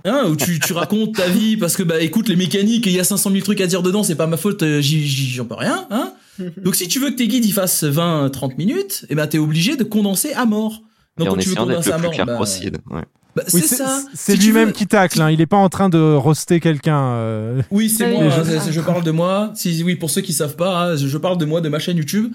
hein, 0.06 0.24
où 0.30 0.35
tu, 0.35 0.60
tu 0.60 0.74
racontes 0.74 1.16
ta 1.16 1.27
vie 1.27 1.58
parce 1.58 1.76
que 1.76 1.84
bah 1.84 2.01
écoute 2.01 2.30
les 2.30 2.35
mécaniques 2.35 2.88
et 2.88 2.92
il 2.92 2.95
y 2.95 3.00
a 3.00 3.03
500 3.03 3.30
000 3.32 3.43
trucs 3.43 3.61
à 3.61 3.68
dire 3.68 3.82
dedans 3.84 4.03
c'est 4.03 4.16
pas 4.16 4.27
ma 4.27 4.38
faute 4.38 4.64
euh, 4.64 4.82
j'y 4.82 5.06
j'y- 5.08 5.30
j'en 5.32 5.45
peux 5.45 5.56
rien 5.56 5.85
hein 5.92 6.14
donc 6.64 6.76
si 6.76 6.88
tu 6.88 7.00
veux 7.00 7.10
que 7.11 7.16
tes 7.18 7.27
guides 7.27 7.45
ils 7.45 7.53
fassent 7.53 7.84
20 7.84 8.30
30 8.30 8.58
minutes 8.58 9.06
et 9.10 9.16
ben 9.16 9.27
t'es 9.27 9.38
obligé 9.38 9.76
de 9.76 9.84
condenser 9.84 10.34
à 10.34 10.45
mort 10.45 10.82
donc 11.18 11.27
Et 11.27 11.30
quand 11.30 11.38
tu 11.38 11.50
veux 11.50 11.56
condenser 11.56 11.92
à 11.92 11.95
plus 11.95 12.03
mort 12.03 12.14
clair 12.14 12.26
bah, 12.26 12.38
possible. 12.38 12.77
Ouais. 12.90 13.01
Bah, 13.35 13.43
Oui, 13.53 13.61
c'est 13.66 13.76
ça 13.76 14.03
C'est 14.14 14.35
Si 14.35 14.42
lui-même 14.45 14.68
veux- 14.68 14.74
qui 14.74 14.88
tacle, 14.88 15.22
hein. 15.22 15.32
il 15.32 15.40
est 15.42 15.45
pas 15.45 15.58
en 15.58 15.69
train 15.69 15.90
de 15.90 16.14
roster 16.14 16.60
quelqu'un. 16.60 17.14
euh. 17.14 17.61
oui, 17.72 17.90
c'est 17.90 18.08
Les 18.10 18.14
moi, 18.18 18.24
hein, 18.34 18.43
je 18.69 18.82
parle 18.82 19.03
de 19.03 19.11
moi. 19.11 19.51
Si, 19.56 19.82
oui, 19.84 19.95
pour 19.95 20.10
ceux 20.10 20.22
qui 20.22 20.34
savent 20.34 20.56
pas, 20.56 20.92
hein, 20.92 20.95
je 20.95 21.18
parle 21.18 21.38
de 21.38 21.45
moi, 21.45 21.61
de 21.61 21.69
ma 21.69 21.80
chaîne 21.80 21.98
YouTube. 21.98 22.32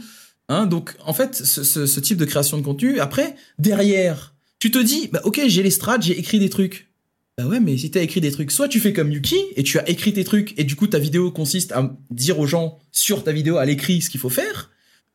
Hein, 0.49 0.66
donc, 0.66 0.94
en 1.05 1.12
fait, 1.12 1.34
ce, 1.34 1.65
ce- 1.65 1.86
ce 1.86 2.00
type 2.00 2.18
de 2.18 2.25
création 2.25 2.57
de 2.57 2.62
contenu, 2.62 3.00
après, 3.00 3.34
derrière, 3.58 4.34
tu 4.58 4.70
te 4.70 4.78
dis, 4.78 5.08
bah, 5.12 5.20
ok, 5.25 5.41
j'ai 5.47 5.62
les 5.62 5.70
strats, 5.70 5.99
j'ai 6.00 6.18
écrit 6.18 6.39
des 6.39 6.49
trucs. 6.50 6.89
Bah 7.39 7.44
ouais, 7.47 7.60
mais 7.60 7.76
si 7.76 7.91
t'as 7.91 8.00
écrit 8.00 8.23
des 8.23 8.31
trucs, 8.33 8.50
soit 8.50 8.66
tu 8.66 8.81
fais 8.81 8.94
comme 8.94 9.12
Yuki 9.12 9.36
et 9.57 9.62
tu 9.62 9.78
as 9.78 9.86
écrit 9.91 10.15
tes 10.15 10.25
trucs 10.25 10.58
et 10.58 10.65
du 10.65 10.75
coup 10.75 10.86
ta 10.86 10.99
vidéo 10.99 11.31
consiste 11.31 11.70
à 11.73 11.94
dire 12.10 12.39
aux 12.41 12.47
gens 12.47 12.78
sur 12.92 13.25
ta 13.25 13.33
vidéo 13.33 13.58
à 13.58 13.66
l'écrit 13.66 14.00
ce 14.00 14.08
qu'il 14.08 14.18
faut 14.20 14.31
faire, 14.31 14.70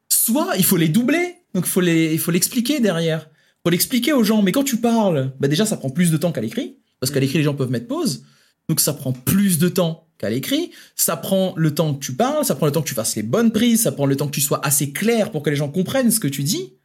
soit 0.07 0.49
il 0.57 0.63
faut 0.63 0.77
les 0.77 0.87
doubler, 0.87 1.35
donc 1.55 1.65
il 1.65 1.69
faut 1.69 1.81
les, 1.81 2.13
il 2.13 2.19
faut 2.19 2.29
l'expliquer 2.29 2.79
derrière, 2.79 3.27
faut 3.63 3.69
l'expliquer 3.69 4.13
aux 4.13 4.23
gens. 4.23 4.41
Mais 4.41 4.51
quand 4.51 4.63
tu 4.63 4.77
parles, 4.77 5.33
bah 5.39 5.47
déjà 5.47 5.65
ça 5.65 5.77
prend 5.77 5.89
plus 5.89 6.11
de 6.11 6.17
temps 6.17 6.31
qu'à 6.31 6.41
l'écrit 6.41 6.77
parce 7.01 7.11
qu'à 7.11 7.19
l'écrit 7.19 7.39
les 7.39 7.43
gens 7.43 7.55
peuvent 7.55 7.71
mettre 7.71 7.87
pause, 7.87 8.23
donc 8.69 8.79
ça 8.79 8.93
prend 8.93 9.11
plus 9.11 9.57
de 9.57 9.67
temps 9.67 10.07
qu'à 10.17 10.29
l'écrit, 10.29 10.71
ça 10.95 11.17
prend 11.17 11.53
le 11.57 11.73
temps 11.73 11.95
que 11.95 11.99
tu 11.99 12.13
parles, 12.13 12.45
ça 12.45 12.55
prend 12.55 12.67
le 12.67 12.71
temps 12.71 12.83
que 12.83 12.87
tu 12.87 12.93
fasses 12.93 13.15
les 13.15 13.23
bonnes 13.23 13.51
prises, 13.51 13.81
ça 13.81 13.91
prend 13.91 14.05
le 14.05 14.15
temps 14.15 14.27
que 14.27 14.31
tu 14.31 14.39
sois 14.39 14.65
assez 14.65 14.91
clair 14.91 15.31
pour 15.31 15.41
que 15.41 15.49
les 15.49 15.55
gens 15.55 15.67
comprennent 15.67 16.11
ce 16.11 16.19
que 16.19 16.27
tu 16.27 16.43
dis. 16.43 16.75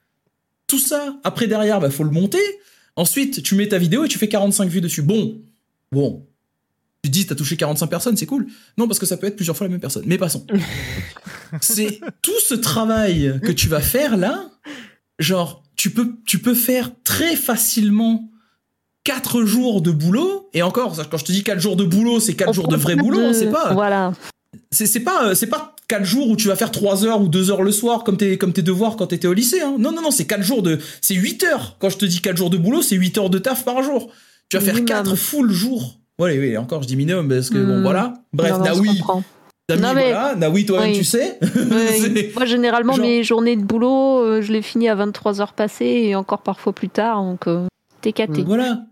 Tout 0.66 0.78
ça, 0.78 1.20
après 1.22 1.46
derrière, 1.46 1.78
bah 1.80 1.90
faut 1.90 2.02
le 2.02 2.10
monter. 2.10 2.40
Ensuite, 2.96 3.42
tu 3.42 3.54
mets 3.54 3.68
ta 3.68 3.76
vidéo 3.76 4.04
et 4.04 4.08
tu 4.08 4.18
fais 4.18 4.28
45 4.28 4.70
vues 4.70 4.80
dessus. 4.80 5.02
Bon, 5.02 5.42
bon. 5.92 6.26
Tu 7.02 7.10
te 7.10 7.14
dis, 7.14 7.26
t'as 7.26 7.34
touché 7.34 7.58
45 7.58 7.86
personnes, 7.88 8.16
c'est 8.16 8.26
cool. 8.26 8.46
Non, 8.78 8.88
parce 8.88 8.98
que 8.98 9.06
ça 9.06 9.18
peut 9.18 9.26
être 9.26 9.36
plusieurs 9.36 9.56
fois 9.56 9.66
la 9.66 9.70
même 9.70 9.80
personne. 9.80 10.04
Mais 10.06 10.16
passons. 10.16 10.46
c'est 11.60 12.00
tout 12.22 12.40
ce 12.48 12.54
travail 12.54 13.38
que 13.44 13.52
tu 13.52 13.68
vas 13.68 13.82
faire 13.82 14.16
là. 14.16 14.50
Genre, 15.18 15.62
tu 15.76 15.90
peux, 15.90 16.14
tu 16.26 16.38
peux 16.38 16.54
faire 16.54 16.90
très 17.04 17.36
facilement 17.36 18.30
4 19.04 19.44
jours 19.44 19.82
de 19.82 19.90
boulot. 19.90 20.48
Et 20.54 20.62
encore, 20.62 20.96
quand 21.10 21.18
je 21.18 21.24
te 21.24 21.32
dis 21.32 21.42
4 21.44 21.60
jours 21.60 21.76
de 21.76 21.84
boulot, 21.84 22.18
c'est 22.20 22.34
4 22.34 22.48
On 22.48 22.52
jours 22.52 22.68
de 22.68 22.76
vrai 22.76 22.96
boulot. 22.96 23.32
C'est 23.32 23.50
pas. 23.50 23.72
Voilà. 23.72 24.12
C'est 24.72 25.00
pas, 25.00 25.34
c'est 25.34 25.46
pas 25.46 25.76
4 25.88 26.04
jours 26.04 26.28
où 26.28 26.36
tu 26.36 26.48
vas 26.48 26.56
faire 26.56 26.70
3 26.72 27.04
heures 27.04 27.20
ou 27.22 27.28
2 27.28 27.50
heures 27.50 27.62
le 27.62 27.70
soir 27.70 28.02
comme 28.04 28.16
tes, 28.16 28.36
comme 28.36 28.52
tes 28.52 28.62
devoirs 28.62 28.96
quand 28.96 29.06
t'étais 29.08 29.28
au 29.28 29.32
lycée. 29.32 29.60
Hein. 29.60 29.76
Non, 29.78 29.92
non, 29.92 30.02
non, 30.02 30.10
c'est 30.10 30.24
4 30.26 30.42
jours 30.42 30.62
de. 30.62 30.78
C'est 31.00 31.14
8 31.14 31.44
heures. 31.44 31.76
Quand 31.78 31.88
je 31.90 31.98
te 31.98 32.04
dis 32.04 32.20
4 32.20 32.36
jours 32.36 32.50
de 32.50 32.56
boulot, 32.56 32.82
c'est 32.82 32.96
8 32.96 33.18
heures 33.18 33.30
de 33.30 33.38
taf 33.38 33.64
par 33.64 33.82
jour. 33.82 34.10
Tu 34.48 34.56
vas 34.58 34.62
faire. 34.64 34.84
4 34.84 35.14
full 35.14 35.52
jours. 35.52 36.00
Ouais, 36.18 36.38
oui, 36.38 36.56
encore, 36.56 36.82
je 36.82 36.88
dis 36.88 36.96
minimum 36.96 37.28
parce 37.28 37.50
que 37.50 37.58
bon, 37.58 37.78
Hmm. 37.78 37.82
voilà. 37.82 38.14
Bref, 38.32 38.52
Non, 38.52 38.64
Naoui. 38.64 39.00
Naoui, 39.68 39.82
Non, 39.82 39.94
mais- 39.94 40.12
voilà. 40.12 40.34
Naoui, 40.36 40.64
toi-même, 40.66 40.90
Oui. 40.92 40.96
tu 40.98 41.04
sais. 41.04 41.38
Oui. 41.56 42.28
Moi, 42.36 42.44
généralement, 42.44 42.92
Genre- 42.94 43.04
mes 43.04 43.24
journées 43.24 43.56
de 43.56 43.64
boulot, 43.64 44.20
euh, 44.22 44.40
je 44.42 44.52
les 44.52 44.62
finis 44.62 44.88
à 44.88 44.94
23 44.94 45.40
heures 45.40 45.54
passées 45.54 45.84
et 46.04 46.14
encore 46.14 46.42
parfois 46.42 46.72
plus 46.72 46.88
tard. 46.88 47.22
Donc, 47.22 47.48
euh, 47.48 47.66
t'es 48.00 48.12
caté. 48.12 48.42
Voilà. 48.42 48.82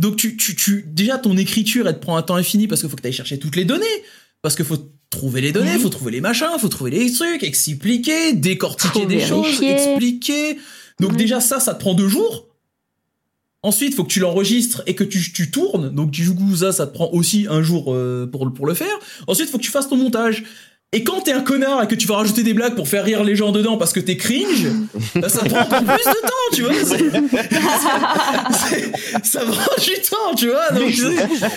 Donc 0.00 0.16
tu, 0.16 0.36
tu, 0.36 0.54
tu, 0.54 0.84
déjà 0.86 1.18
ton 1.18 1.36
écriture, 1.36 1.88
elle 1.88 1.94
te 1.96 2.00
prend 2.02 2.16
un 2.16 2.22
temps 2.22 2.36
infini 2.36 2.68
parce 2.68 2.82
qu'il 2.82 2.90
faut 2.90 2.94
que 2.96 3.00
tu 3.02 3.08
ailles 3.08 3.12
chercher 3.14 3.38
toutes 3.38 3.56
les 3.56 3.64
données. 3.64 3.84
Parce 4.42 4.54
qu'il 4.54 4.64
faut 4.64 4.76
trouver 5.10 5.40
les 5.40 5.50
données, 5.50 5.76
faut 5.78 5.88
trouver 5.88 6.12
les 6.12 6.20
machins, 6.20 6.46
faut 6.60 6.68
trouver 6.68 6.92
les 6.92 7.10
trucs, 7.12 7.42
expliquer, 7.42 8.34
décortiquer 8.34 9.06
des 9.06 9.18
choses, 9.18 9.60
expliquer. 9.62 10.58
Donc 11.00 11.16
déjà 11.16 11.40
ça, 11.40 11.58
ça 11.58 11.74
te 11.74 11.80
prend 11.80 11.94
deux 11.94 12.06
jours. 12.06 12.47
Ensuite, 13.62 13.94
faut 13.94 14.04
que 14.04 14.10
tu 14.10 14.20
l'enregistres 14.20 14.82
et 14.86 14.94
que 14.94 15.04
tu, 15.04 15.32
tu 15.32 15.50
tournes. 15.50 15.90
Donc 15.90 16.10
du 16.10 16.32
coup, 16.32 16.54
ça, 16.56 16.72
ça 16.72 16.86
te 16.86 16.94
prend 16.94 17.10
aussi 17.10 17.46
un 17.50 17.62
jour 17.62 17.92
euh, 17.92 18.26
pour, 18.26 18.52
pour 18.52 18.66
le 18.66 18.74
faire. 18.74 18.96
Ensuite, 19.26 19.50
faut 19.50 19.58
que 19.58 19.62
tu 19.64 19.70
fasses 19.70 19.88
ton 19.88 19.96
montage. 19.96 20.44
Et 20.94 21.04
quand 21.04 21.20
t'es 21.20 21.32
un 21.32 21.42
connard 21.42 21.82
et 21.82 21.86
que 21.86 21.94
tu 21.94 22.06
vas 22.06 22.16
rajouter 22.16 22.42
des 22.42 22.54
blagues 22.54 22.74
pour 22.74 22.88
faire 22.88 23.04
rire 23.04 23.22
les 23.22 23.36
gens 23.36 23.52
dedans 23.52 23.76
parce 23.76 23.92
que 23.92 24.00
t'es 24.00 24.16
cringe, 24.16 24.68
bah, 25.16 25.28
ça 25.28 25.44
prend 25.44 25.60
encore 25.60 25.82
plus 25.84 26.04
de 26.06 26.20
temps, 26.22 26.48
tu 26.54 26.62
vois. 26.62 26.72
C'est- 26.82 27.10
c'est- 28.72 29.24
ça 29.24 29.40
prend 29.40 29.82
du 29.82 29.92
temps, 30.00 30.34
tu 30.34 30.48
vois. 30.48 30.70
Donc, 30.70 30.88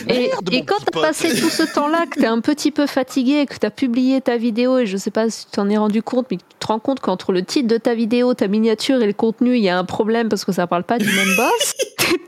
Et, 0.09 0.31
et 0.51 0.65
quand 0.65 0.75
t'as 0.83 0.99
passé 0.99 1.29
tout 1.39 1.49
ce 1.49 1.63
temps-là, 1.63 2.07
que 2.11 2.19
t'es 2.19 2.25
un 2.25 2.41
petit 2.41 2.71
peu 2.71 2.87
fatigué, 2.87 3.45
que 3.45 3.55
t'as 3.55 3.69
publié 3.69 4.19
ta 4.19 4.35
vidéo, 4.35 4.79
et 4.79 4.85
je 4.85 4.97
sais 4.97 5.11
pas 5.11 5.29
si 5.29 5.45
tu 5.45 5.51
t'en 5.51 5.69
es 5.69 5.77
rendu 5.77 6.03
compte, 6.03 6.27
mais 6.29 6.35
que 6.35 6.41
tu 6.41 6.57
te 6.59 6.67
rends 6.67 6.79
compte 6.79 6.99
qu'entre 6.99 7.31
le 7.31 7.41
titre 7.45 7.69
de 7.69 7.77
ta 7.77 7.93
vidéo, 7.95 8.33
ta 8.33 8.49
miniature 8.49 9.01
et 9.01 9.07
le 9.07 9.13
contenu, 9.13 9.55
il 9.55 9.63
y 9.63 9.69
a 9.69 9.77
un 9.77 9.85
problème 9.85 10.27
parce 10.27 10.43
que 10.43 10.51
ça 10.51 10.67
parle 10.67 10.83
pas 10.83 10.97
du 10.97 11.05
même 11.05 11.35
boss? 11.37 11.73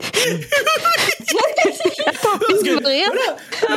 Parce 2.04 2.62
que, 2.62 2.80
voilà, 2.80 2.98
là, 2.98 3.76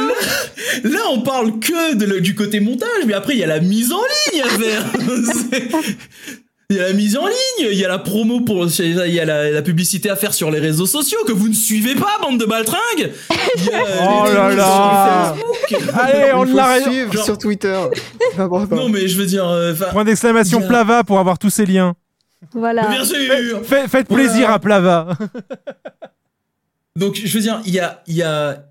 là, 0.83 0.99
on 1.11 1.21
parle 1.21 1.59
que 1.59 1.95
de 1.95 2.05
le- 2.05 2.21
du 2.21 2.35
côté 2.35 2.59
montage, 2.59 3.03
mais 3.05 3.13
après, 3.13 3.33
il 3.33 3.39
y 3.39 3.43
a 3.43 3.47
la 3.47 3.59
mise 3.59 3.91
en 3.91 4.01
ligne 4.31 4.41
à 4.43 4.47
faire. 4.49 4.83
Il 6.69 6.75
y 6.75 6.81
a 6.81 6.87
la 6.89 6.93
mise 6.93 7.15
en 7.17 7.25
ligne, 7.25 7.69
il 7.71 7.77
y 7.77 7.85
a 7.85 7.87
la 7.87 7.97
promo 7.97 8.41
pour, 8.41 8.65
il 8.79 9.13
y 9.13 9.19
a 9.21 9.23
la, 9.23 9.51
la 9.51 9.61
publicité 9.61 10.09
à 10.09 10.17
faire 10.17 10.33
sur 10.33 10.51
les 10.51 10.59
réseaux 10.59 10.85
sociaux 10.85 11.19
que 11.25 11.31
vous 11.31 11.47
ne 11.47 11.53
suivez 11.53 11.95
pas, 11.95 12.17
bande 12.21 12.37
de 12.41 12.45
baltringues. 12.45 13.09
Il 13.55 13.63
y 13.67 13.69
a 13.73 13.83
Oh 14.01 14.23
les 14.27 14.33
là 14.33 14.49
là. 14.53 15.35
Allez, 15.97 16.33
on 16.33 16.45
suivre 16.83 17.13
Genre- 17.13 17.23
sur 17.23 17.37
Twitter. 17.37 17.79
Non, 18.37 18.89
mais 18.89 19.07
je 19.07 19.17
veux 19.17 19.25
dire, 19.25 19.47
euh, 19.47 19.73
Point 19.93 20.03
d'exclamation 20.03 20.59
a- 20.59 20.67
Plava 20.67 21.03
pour 21.05 21.19
avoir 21.19 21.39
tous 21.39 21.49
ces 21.51 21.65
liens. 21.65 21.95
Voilà. 22.51 22.85
bien 22.89 23.05
sûr. 23.05 23.15
Fait- 23.63 23.87
faites 23.87 24.07
Voilà. 24.09 24.25
plaisir 24.27 24.49
à 24.51 24.59
Plava. 24.59 25.07
Donc, 26.97 27.15
je 27.23 27.33
veux 27.33 27.41
dire, 27.41 27.61
il 27.65 27.73
y 27.73 27.79
a, 27.79 28.03
il 28.07 28.15
y 28.15 28.23
a, 28.23 28.65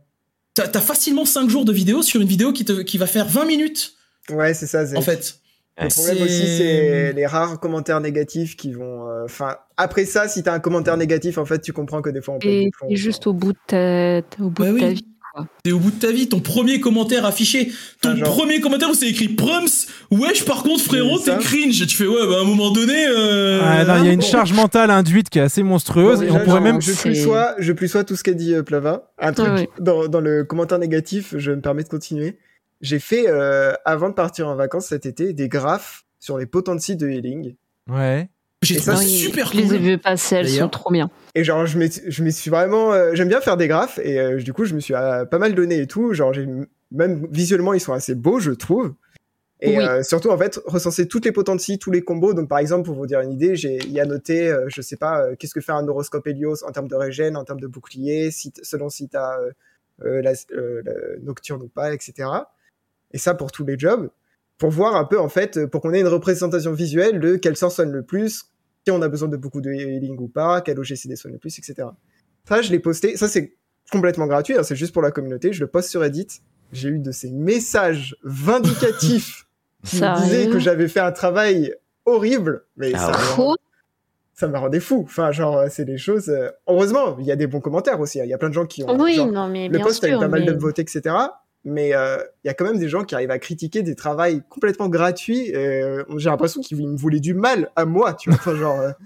t'as 0.54 0.68
t'as 0.68 0.80
facilement 0.80 1.24
5 1.24 1.48
jours 1.48 1.64
de 1.64 1.72
vidéo 1.72 2.02
sur 2.02 2.20
une 2.20 2.28
vidéo 2.28 2.52
qui 2.52 2.64
te, 2.64 2.82
qui 2.82 2.98
va 2.98 3.06
faire 3.06 3.26
20 3.26 3.44
minutes, 3.46 3.94
Ouais, 4.30 4.54
c'est 4.54 4.66
ça. 4.66 4.82
En 4.96 5.00
fait. 5.02 5.36
Le 5.80 5.88
problème 5.88 6.16
C'est- 6.16 6.22
aussi, 6.24 6.56
c'est 6.58 7.12
les 7.12 7.26
rares 7.26 7.60
commentaires 7.60 8.00
négatifs 8.00 8.56
qui 8.56 8.72
vont. 8.72 9.08
euh, 9.08 9.24
Enfin, 9.26 9.56
après 9.76 10.04
ça, 10.06 10.26
si 10.26 10.42
t'as 10.42 10.54
un 10.54 10.58
commentaire 10.58 10.96
négatif, 10.96 11.36
en 11.38 11.44
fait, 11.44 11.60
tu 11.60 11.72
comprends 11.74 12.00
que 12.02 12.08
des 12.10 12.22
fois, 12.22 12.34
on 12.34 12.38
peut. 12.38 12.48
Et 12.48 12.96
juste 12.96 13.26
au 13.26 13.34
bout 13.34 13.52
de 13.52 13.58
ta, 13.66 14.18
au 14.42 14.48
bout 14.50 14.62
Bah 14.62 14.72
de 14.72 14.78
ta 14.80 14.88
vie. 14.88 15.06
Quoi. 15.36 15.46
T'es 15.62 15.72
au 15.72 15.78
bout 15.78 15.90
de 15.90 15.98
ta 15.98 16.10
vie, 16.10 16.28
ton 16.28 16.40
premier 16.40 16.80
commentaire 16.80 17.24
affiché, 17.26 17.70
ton 18.00 18.18
premier 18.20 18.60
commentaire 18.60 18.90
où 18.90 18.94
c'est 18.94 19.08
écrit 19.08 19.28
Prums, 19.28 19.68
wesh 20.10 20.44
par 20.44 20.62
contre 20.62 20.82
frérot 20.82 21.18
t'es 21.18 21.36
cringe, 21.38 21.80
et 21.82 21.86
tu 21.86 21.96
fais 21.96 22.06
ouais 22.06 22.26
bah 22.26 22.38
à 22.38 22.40
un 22.40 22.44
moment 22.44 22.70
donné... 22.70 23.06
euh, 23.08 23.60
Ah, 23.62 23.84
non, 23.84 23.96
il 24.02 24.06
y 24.06 24.08
a 24.08 24.12
une 24.12 24.22
charge 24.22 24.52
mentale 24.52 24.90
induite 24.90 25.28
qui 25.30 25.38
est 25.38 25.42
assez 25.42 25.62
monstrueuse 25.62 26.22
et 26.22 26.30
on 26.30 26.40
pourrait 26.40 26.60
même. 26.60 26.80
Je 26.80 26.92
plus 26.92 27.14
sois, 27.22 27.54
je 27.58 27.72
plus 27.72 27.88
sois 27.88 28.04
tout 28.04 28.16
ce 28.16 28.24
qu'a 28.24 28.32
dit 28.32 28.54
euh, 28.54 28.62
Plava. 28.62 29.12
Un 29.18 29.32
truc 29.32 29.48
Ah 29.50 29.54
ouais. 29.54 29.68
dans, 29.80 30.08
dans 30.08 30.20
le 30.20 30.44
commentaire 30.44 30.78
négatif, 30.78 31.34
je 31.36 31.52
me 31.52 31.60
permets 31.60 31.84
de 31.84 31.88
continuer. 31.88 32.38
J'ai 32.80 32.98
fait, 32.98 33.24
euh, 33.28 33.72
avant 33.84 34.08
de 34.10 34.14
partir 34.14 34.48
en 34.48 34.54
vacances 34.54 34.86
cet 34.88 35.06
été, 35.06 35.32
des 35.32 35.48
graphes 35.48 36.04
sur 36.20 36.38
les 36.38 36.46
potenties 36.46 36.96
de 36.96 37.08
healing. 37.08 37.54
Ouais. 37.88 38.28
J'ai 38.74 38.78
ça, 38.80 38.92
trouvé 38.92 39.06
c'est- 39.06 39.16
super 39.16 39.52
Je 39.52 39.56
les 39.56 39.64
ai 39.64 39.68
cool. 39.78 39.78
vues 39.78 39.98
passer, 39.98 40.36
elles 40.36 40.48
sont 40.50 40.68
trop 40.68 40.90
bien. 40.90 41.10
Et 41.34 41.44
genre, 41.44 41.66
je 41.66 41.78
me, 41.78 41.86
je 42.08 42.22
me 42.24 42.30
suis 42.30 42.50
vraiment, 42.50 42.92
euh, 42.92 43.10
j'aime 43.14 43.28
bien 43.28 43.40
faire 43.40 43.56
des 43.56 43.68
graphes 43.68 43.98
et 44.02 44.18
euh, 44.18 44.36
du 44.40 44.52
coup, 44.52 44.64
je 44.64 44.74
me 44.74 44.80
suis 44.80 44.94
euh, 44.94 45.24
pas 45.24 45.38
mal 45.38 45.54
donné 45.54 45.80
et 45.80 45.86
tout. 45.86 46.12
Genre, 46.14 46.32
j'ai 46.32 46.46
même 46.92 47.26
visuellement, 47.30 47.72
ils 47.74 47.80
sont 47.80 47.92
assez 47.92 48.14
beaux, 48.14 48.40
je 48.40 48.52
trouve. 48.52 48.94
Et 49.62 49.78
Oui. 49.78 49.84
euh, 49.84 50.02
surtout, 50.02 50.30
en 50.30 50.36
fait, 50.38 50.60
recenser 50.66 51.08
toutes 51.08 51.24
les 51.24 51.32
potenties, 51.32 51.78
tous 51.78 51.90
les 51.90 52.02
combos. 52.02 52.34
Donc, 52.34 52.48
par 52.48 52.58
exemple, 52.58 52.84
pour 52.86 52.94
vous 52.94 53.06
dire 53.06 53.20
une 53.20 53.32
idée, 53.32 53.56
j'ai, 53.56 53.76
il 53.78 53.90
y 53.92 54.00
a 54.00 54.04
noté, 54.06 54.48
euh, 54.50 54.66
je 54.68 54.80
sais 54.82 54.96
pas, 54.96 55.22
euh, 55.22 55.34
qu'est-ce 55.38 55.54
que 55.54 55.60
fait 55.60 55.72
un 55.72 55.86
horoscope 55.88 56.26
Helios 56.26 56.62
en 56.64 56.72
termes 56.72 56.88
de 56.88 56.94
régène, 56.94 57.36
en 57.36 57.44
termes 57.44 57.60
de 57.60 57.66
bouclier, 57.66 58.30
si 58.30 58.52
selon 58.62 58.88
si 58.90 59.08
t'as 59.08 59.36
la, 60.02 60.32
euh, 60.52 60.82
la 60.84 60.92
nocturne 61.22 61.62
ou 61.62 61.68
pas, 61.68 61.92
etc. 61.94 62.28
Et 63.12 63.18
ça 63.18 63.34
pour 63.34 63.50
tous 63.50 63.64
les 63.64 63.78
jobs. 63.78 64.10
Pour 64.58 64.70
voir 64.70 64.94
un 64.96 65.04
peu, 65.04 65.18
en 65.18 65.28
fait, 65.28 65.66
pour 65.66 65.80
qu'on 65.82 65.92
ait 65.92 66.00
une 66.00 66.06
représentation 66.08 66.72
visuelle 66.72 67.20
de 67.20 67.36
quel 67.36 67.56
sort 67.56 67.72
sonne 67.72 67.92
le 67.92 68.02
plus, 68.02 68.44
si 68.86 68.92
on 68.92 69.02
a 69.02 69.08
besoin 69.08 69.28
de 69.28 69.36
beaucoup 69.36 69.60
de 69.60 69.72
healing 69.72 70.16
ou 70.20 70.28
pas, 70.28 70.60
quel 70.60 70.78
OGCD 70.78 71.16
sonne 71.16 71.32
le 71.32 71.38
plus, 71.38 71.58
etc. 71.58 71.88
Ça, 72.48 72.62
je 72.62 72.70
l'ai 72.70 72.78
posté. 72.78 73.16
Ça, 73.16 73.26
c'est 73.26 73.56
complètement 73.90 74.26
gratuit. 74.28 74.56
hein, 74.56 74.62
c'est 74.62 74.76
juste 74.76 74.92
pour 74.92 75.02
la 75.02 75.10
communauté. 75.10 75.52
Je 75.52 75.60
le 75.60 75.66
poste 75.66 75.90
sur 75.90 76.02
Reddit. 76.02 76.28
J'ai 76.72 76.90
eu 76.90 76.98
de 77.00 77.10
ces 77.10 77.32
messages 77.32 78.16
vindicatifs 78.22 79.46
qui 79.84 79.96
me 79.96 80.22
disaient 80.22 80.48
que 80.48 80.60
j'avais 80.60 80.86
fait 80.86 81.00
un 81.00 81.10
travail 81.10 81.74
horrible. 82.04 82.64
Mais 82.76 82.92
Ah 82.94 82.98
ça, 82.98 83.06
ouais. 83.06 83.12
me 83.18 83.42
rend- 83.42 83.56
ça 84.34 84.46
me 84.48 84.56
rendait 84.58 84.80
fou. 84.80 85.02
Enfin, 85.04 85.32
genre, 85.32 85.56
euh, 85.58 85.66
c'est 85.68 85.84
des 85.84 85.98
choses. 85.98 86.28
euh, 86.28 86.50
Heureusement, 86.68 87.16
il 87.18 87.26
y 87.26 87.32
a 87.32 87.36
des 87.36 87.48
bons 87.48 87.60
commentaires 87.60 87.98
aussi. 88.00 88.20
hein. 88.20 88.24
Il 88.24 88.30
y 88.30 88.34
a 88.34 88.38
plein 88.38 88.50
de 88.50 88.54
gens 88.54 88.66
qui 88.66 88.84
ont. 88.84 88.96
Oui, 89.00 89.14
genre, 89.14 89.32
non, 89.32 89.48
mais 89.48 89.68
le 89.68 89.78
post 89.80 90.04
a 90.04 90.08
eu 90.08 90.10
sûr, 90.12 90.20
pas 90.20 90.28
mal 90.28 90.44
de 90.44 90.52
votes, 90.52 90.78
etc. 90.78 91.02
Mais 91.68 91.94
euh, 91.94 92.16
il 92.44 92.46
y 92.46 92.50
a 92.50 92.54
quand 92.54 92.64
même 92.64 92.78
des 92.78 92.88
gens 92.88 93.02
qui 93.02 93.14
arrivent 93.14 93.32
à 93.32 93.38
critiquer 93.40 93.82
des 93.82 93.96
travails 93.96 94.42
complètement 94.48 94.88
gratuits. 94.88 95.48
et, 95.48 95.56
euh, 95.56 96.04
J'ai 96.16 96.30
l'impression 96.30 96.60
qu'ils 96.60 96.78
me 96.88 96.96
voulaient 96.96 97.20
du 97.20 97.34
mal 97.34 97.70
à 97.76 97.84
moi, 97.84 98.14
tu 98.14 98.30
vois. 98.30 98.38
Enfin, 98.38 98.54
genre. 98.56 98.80
euh, 98.80 98.90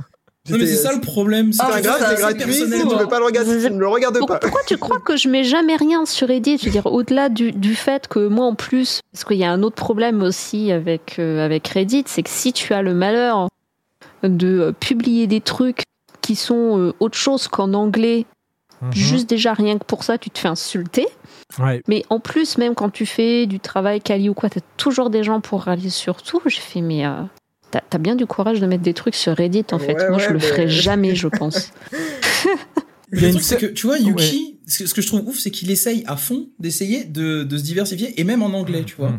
Non 0.48 0.56
mais 0.56 0.66
c'est 0.66 0.76
ça 0.76 0.94
le 0.94 1.02
problème. 1.02 1.52
C'est 1.52 1.62
un 1.62 1.80
graphe, 1.82 2.02
c'est 2.08 2.16
gratuit. 2.16 2.52
Si 2.54 2.64
tu 2.64 2.96
veux 2.96 3.06
pas 3.06 3.18
le 3.18 3.26
regarder, 3.26 3.62
tu 3.62 3.70
ne 3.72 3.78
le 3.78 3.86
regardes 3.88 4.18
pas. 4.26 4.38
pourquoi 4.38 4.62
tu 4.66 4.78
crois 4.78 4.98
que 4.98 5.14
je 5.16 5.28
mets 5.28 5.44
jamais 5.44 5.76
rien 5.76 6.06
sur 6.06 6.28
Reddit? 6.28 6.56
Je 6.58 6.64
veux 6.64 6.70
dire, 6.70 6.86
au-delà 6.86 7.28
du, 7.28 7.52
du 7.52 7.74
fait 7.74 8.08
que 8.08 8.26
moi, 8.26 8.46
en 8.46 8.54
plus, 8.54 9.00
parce 9.12 9.24
qu'il 9.24 9.36
y 9.36 9.44
a 9.44 9.52
un 9.52 9.62
autre 9.62 9.76
problème 9.76 10.22
aussi 10.22 10.72
avec, 10.72 11.16
euh, 11.18 11.44
avec 11.44 11.68
Reddit, 11.68 12.04
c'est 12.06 12.22
que 12.22 12.30
si 12.30 12.54
tu 12.54 12.72
as 12.72 12.80
le 12.80 12.94
malheur 12.94 13.48
de 14.22 14.60
euh, 14.60 14.72
publier 14.72 15.26
des 15.26 15.42
trucs 15.42 15.82
qui 16.22 16.36
sont 16.36 16.78
euh, 16.78 16.92
autre 17.00 17.18
chose 17.18 17.46
qu'en 17.46 17.74
anglais, 17.74 18.24
Mhm. 18.82 18.92
juste 18.92 19.28
déjà 19.28 19.52
rien 19.52 19.78
que 19.78 19.84
pour 19.84 20.04
ça, 20.04 20.16
tu 20.18 20.30
te 20.30 20.38
fais 20.38 20.48
insulter. 20.48 21.06
Ouais. 21.58 21.82
Mais 21.88 22.04
en 22.10 22.20
plus, 22.20 22.56
même 22.58 22.74
quand 22.74 22.90
tu 22.90 23.06
fais 23.06 23.46
du 23.46 23.60
travail 23.60 24.00
quali 24.00 24.28
ou 24.28 24.34
quoi, 24.34 24.48
t'as 24.48 24.60
toujours 24.76 25.10
des 25.10 25.22
gens 25.24 25.40
pour 25.40 25.62
râler 25.62 25.90
sur 25.90 26.22
tout. 26.22 26.40
J'ai 26.46 26.60
fait, 26.60 26.80
mais 26.80 27.04
euh, 27.06 27.22
t'as 27.70 27.80
t'as 27.88 27.98
bien 27.98 28.14
du 28.16 28.26
courage 28.26 28.60
de 28.60 28.66
mettre 28.66 28.82
des 28.82 28.94
trucs 28.94 29.14
sur 29.16 29.36
Reddit, 29.36 29.66
en 29.72 29.78
fait. 29.78 29.94
Ouais, 29.94 30.08
Moi, 30.08 30.18
je 30.18 30.26
ouais, 30.26 30.32
le 30.32 30.38
mais- 30.38 30.44
ferai 30.44 30.68
jamais, 30.68 31.14
je 31.14 31.28
pense. 31.38 31.72
Le 33.10 33.30
truc, 33.30 33.42
c'est 33.42 33.56
que, 33.58 33.66
tu 33.66 33.86
vois, 33.86 33.98
Yuki, 33.98 34.58
ce 34.66 34.78
que- 34.78 34.86
ce 34.88 34.94
que 34.94 35.02
je 35.02 35.06
trouve 35.08 35.26
ouf, 35.28 35.38
c'est 35.38 35.50
qu'il 35.50 35.70
essaye 35.70 36.04
à 36.06 36.16
fond 36.16 36.48
d'essayer 36.60 37.04
de, 37.04 37.42
de 37.42 37.58
se 37.58 37.62
diversifier, 37.64 38.18
et 38.20 38.24
même 38.24 38.42
en 38.42 38.54
anglais, 38.54 38.84
tu 38.84 38.94
vois. 38.96 39.12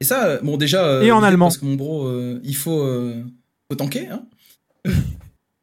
Et 0.00 0.04
ça, 0.04 0.24
euh, 0.26 0.40
bon, 0.42 0.56
déjà. 0.56 0.84
euh, 0.84 1.02
Et 1.02 1.12
en 1.12 1.22
allemand. 1.22 1.46
Parce 1.46 1.58
que 1.58 1.64
mon 1.64 1.74
bro, 1.74 2.06
euh, 2.06 2.40
il 2.44 2.56
faut, 2.56 2.80
euh, 2.82 3.22
faut 3.70 3.76
tanker, 3.76 4.08
hein. 4.10 4.22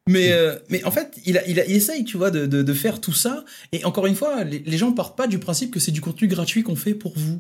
Mais, 0.10 0.34
euh, 0.34 0.56
mais 0.70 0.84
en 0.84 0.92
fait, 0.92 1.18
il, 1.26 1.38
a, 1.38 1.48
il, 1.48 1.60
a, 1.60 1.66
il 1.66 1.76
essaye, 1.76 2.04
tu 2.04 2.18
vois, 2.18 2.30
de, 2.30 2.46
de, 2.46 2.62
de 2.62 2.74
faire 2.74 3.00
tout 3.00 3.14
ça. 3.14 3.46
Et 3.72 3.86
encore 3.86 4.06
une 4.06 4.16
fois, 4.16 4.44
les, 4.44 4.60
les 4.60 4.78
gens 4.78 4.92
partent 4.92 5.18
pas 5.18 5.28
du 5.28 5.40
principe 5.40 5.72
que 5.72 5.80
c'est 5.80 5.92
du 5.92 6.02
contenu 6.02 6.28
gratuit 6.28 6.64
qu'on 6.64 6.76
fait 6.76 6.94
pour 6.94 7.14
vous. 7.18 7.40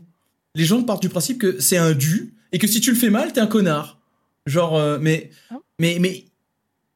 Les 0.55 0.63
gens 0.63 0.81
partent 0.83 1.01
du 1.01 1.09
principe 1.09 1.39
que 1.39 1.59
c'est 1.59 1.77
un 1.77 1.93
dû, 1.93 2.35
et 2.51 2.59
que 2.59 2.67
si 2.67 2.79
tu 2.79 2.91
le 2.91 2.97
fais 2.97 3.09
mal, 3.09 3.33
t'es 3.33 3.41
un 3.41 3.47
connard. 3.47 3.99
Genre, 4.45 4.77
euh, 4.77 4.97
mais, 5.01 5.31
mais, 5.79 5.97
mais 5.99 6.25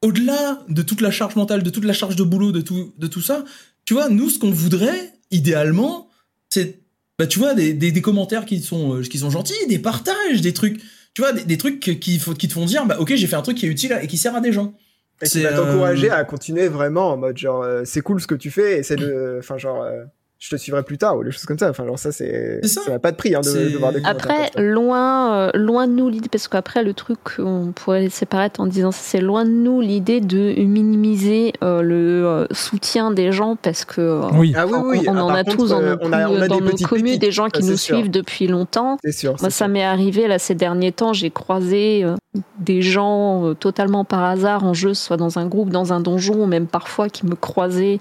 au-delà 0.01 0.63
de 0.69 0.81
toute 0.83 1.01
la 1.01 1.11
charge 1.11 1.35
mentale, 1.35 1.63
de 1.63 1.69
toute 1.69 1.83
la 1.83 1.93
charge 1.93 2.15
de 2.15 2.23
boulot, 2.23 2.51
de 2.51 2.61
tout, 2.61 2.93
de 2.97 3.07
tout 3.07 3.21
ça, 3.21 3.43
tu 3.83 3.93
vois, 3.93 4.09
nous, 4.09 4.29
ce 4.29 4.39
qu'on 4.39 4.51
voudrait, 4.51 5.13
idéalement, 5.31 6.09
c'est, 6.49 6.79
bah, 7.17 7.27
tu 7.27 7.39
vois, 7.39 7.55
des, 7.55 7.73
des, 7.73 7.91
des 7.91 8.01
commentaires 8.01 8.45
qui 8.45 8.61
sont, 8.61 8.97
euh, 8.97 9.01
qui 9.01 9.17
sont 9.17 9.31
gentils, 9.31 9.67
des 9.67 9.79
partages, 9.79 10.41
des 10.41 10.53
trucs, 10.53 10.79
tu 11.13 11.21
vois, 11.21 11.33
des, 11.33 11.43
des 11.43 11.57
trucs 11.57 11.79
qui, 11.79 11.97
qui 12.19 12.47
te 12.47 12.53
font 12.53 12.65
dire, 12.65 12.85
bah, 12.85 12.99
ok, 12.99 13.15
j'ai 13.15 13.27
fait 13.27 13.35
un 13.35 13.41
truc 13.41 13.57
qui 13.57 13.65
est 13.65 13.69
utile 13.69 13.97
et 14.01 14.07
qui 14.07 14.17
sert 14.17 14.35
à 14.35 14.39
des 14.39 14.53
gens. 14.53 14.73
Et 15.21 15.27
qui 15.27 15.41
va 15.43 15.53
t'encourager 15.53 16.09
à 16.11 16.23
continuer 16.23 16.67
vraiment 16.67 17.11
en 17.11 17.17
mode 17.17 17.37
genre 17.37 17.63
euh, 17.63 17.83
c'est 17.85 18.01
cool 18.01 18.21
ce 18.21 18.27
que 18.27 18.35
tu 18.35 18.51
fais 18.51 18.79
et 18.79 18.83
c'est 18.83 18.95
de 18.95 19.37
enfin 19.39 19.57
genre 19.57 19.81
euh, 19.81 20.03
je 20.40 20.49
te 20.51 20.56
suivrai 20.56 20.83
plus 20.83 20.98
tard 20.98 21.17
ou 21.17 21.24
des 21.24 21.32
choses 21.32 21.45
comme 21.45 21.57
ça 21.57 21.69
enfin 21.69 21.85
genre 21.85 21.98
ça 21.98 22.11
c'est 22.11 22.59
ça 22.66 22.91
n'a 22.91 22.99
pas 22.99 23.11
de 23.11 23.17
prix 23.17 23.33
hein, 23.35 23.41
de, 23.41 23.69
de 23.72 23.77
voir 23.77 23.91
des 23.91 24.01
Après, 24.06 24.51
loin, 24.57 25.35
euh, 25.35 25.51
loin 25.56 25.88
de 25.88 25.93
nous 25.93 26.09
l'idée, 26.09 26.30
parce 26.30 26.48
qu'après 26.48 26.83
le 26.83 26.93
truc, 26.93 27.17
on 27.40 27.72
pourrait 27.74 28.01
laisser 28.01 28.25
paraître 28.25 28.59
en 28.59 28.67
disant 28.67 28.91
ça, 28.91 28.99
c'est 29.01 29.22
loin 29.22 29.45
de 29.45 29.49
nous 29.49 29.82
l'idée 29.82 30.22
de 30.22 30.53
minimiser 30.64 31.53
euh, 31.64 31.82
le 31.82 32.25
euh, 32.25 32.45
soutien 32.51 33.11
des 33.11 33.32
gens, 33.32 33.56
parce 33.56 33.83
que 33.85 34.01
euh, 34.01 34.22
Oui. 34.33 34.53
Ah 34.56 34.66
oui, 34.67 34.74
on, 34.75 34.83
oui. 34.90 35.06
on 35.09 35.16
Ah, 35.17 35.24
en 35.24 35.30
a 35.30 35.43
contre, 35.43 35.57
tous 35.57 35.69
dans 35.69 35.82
euh, 35.82 35.95
nos, 35.95 36.07
on 36.07 36.14
a- 36.14 36.30
on 36.30 36.41
a 36.41 36.48
dans 36.48 36.59
des 36.59 36.61
nos 36.72 36.77
communes, 36.88 37.17
des 37.17 37.32
gens 37.32 37.49
qui 37.49 37.64
nous 37.64 37.75
sûr. 37.77 37.98
suivent 37.98 38.11
depuis 38.11 38.48
longtemps. 38.48 38.98
C'est 39.03 39.11
sûr. 39.11 39.35
Moi, 39.41 39.49
ça 39.49 39.67
m'est 39.67 39.83
arrivé 39.83 40.27
là 40.27 40.40
ces 40.40 40.56
derniers 40.56 40.91
temps, 40.91 41.14
j'ai 41.14 41.30
croisé 41.32 42.03
euh, 42.03 42.16
des 42.59 42.82
gens 42.82 43.48
euh, 43.48 43.53
totalement 43.53 44.06
par 44.06 44.24
hasard 44.24 44.64
en 44.64 44.74
jeu, 44.74 44.93
soit 44.93 45.17
dans 45.17 45.40
un 45.40 45.48
groupe, 45.48 45.69
dans 45.69 45.93
un 45.93 45.99
donjon, 45.99 46.43
ou 46.43 46.45
même 46.45 46.67
parfois 46.67 47.09
qui 47.09 47.25
me 47.25 47.35
croisaient. 47.35 47.99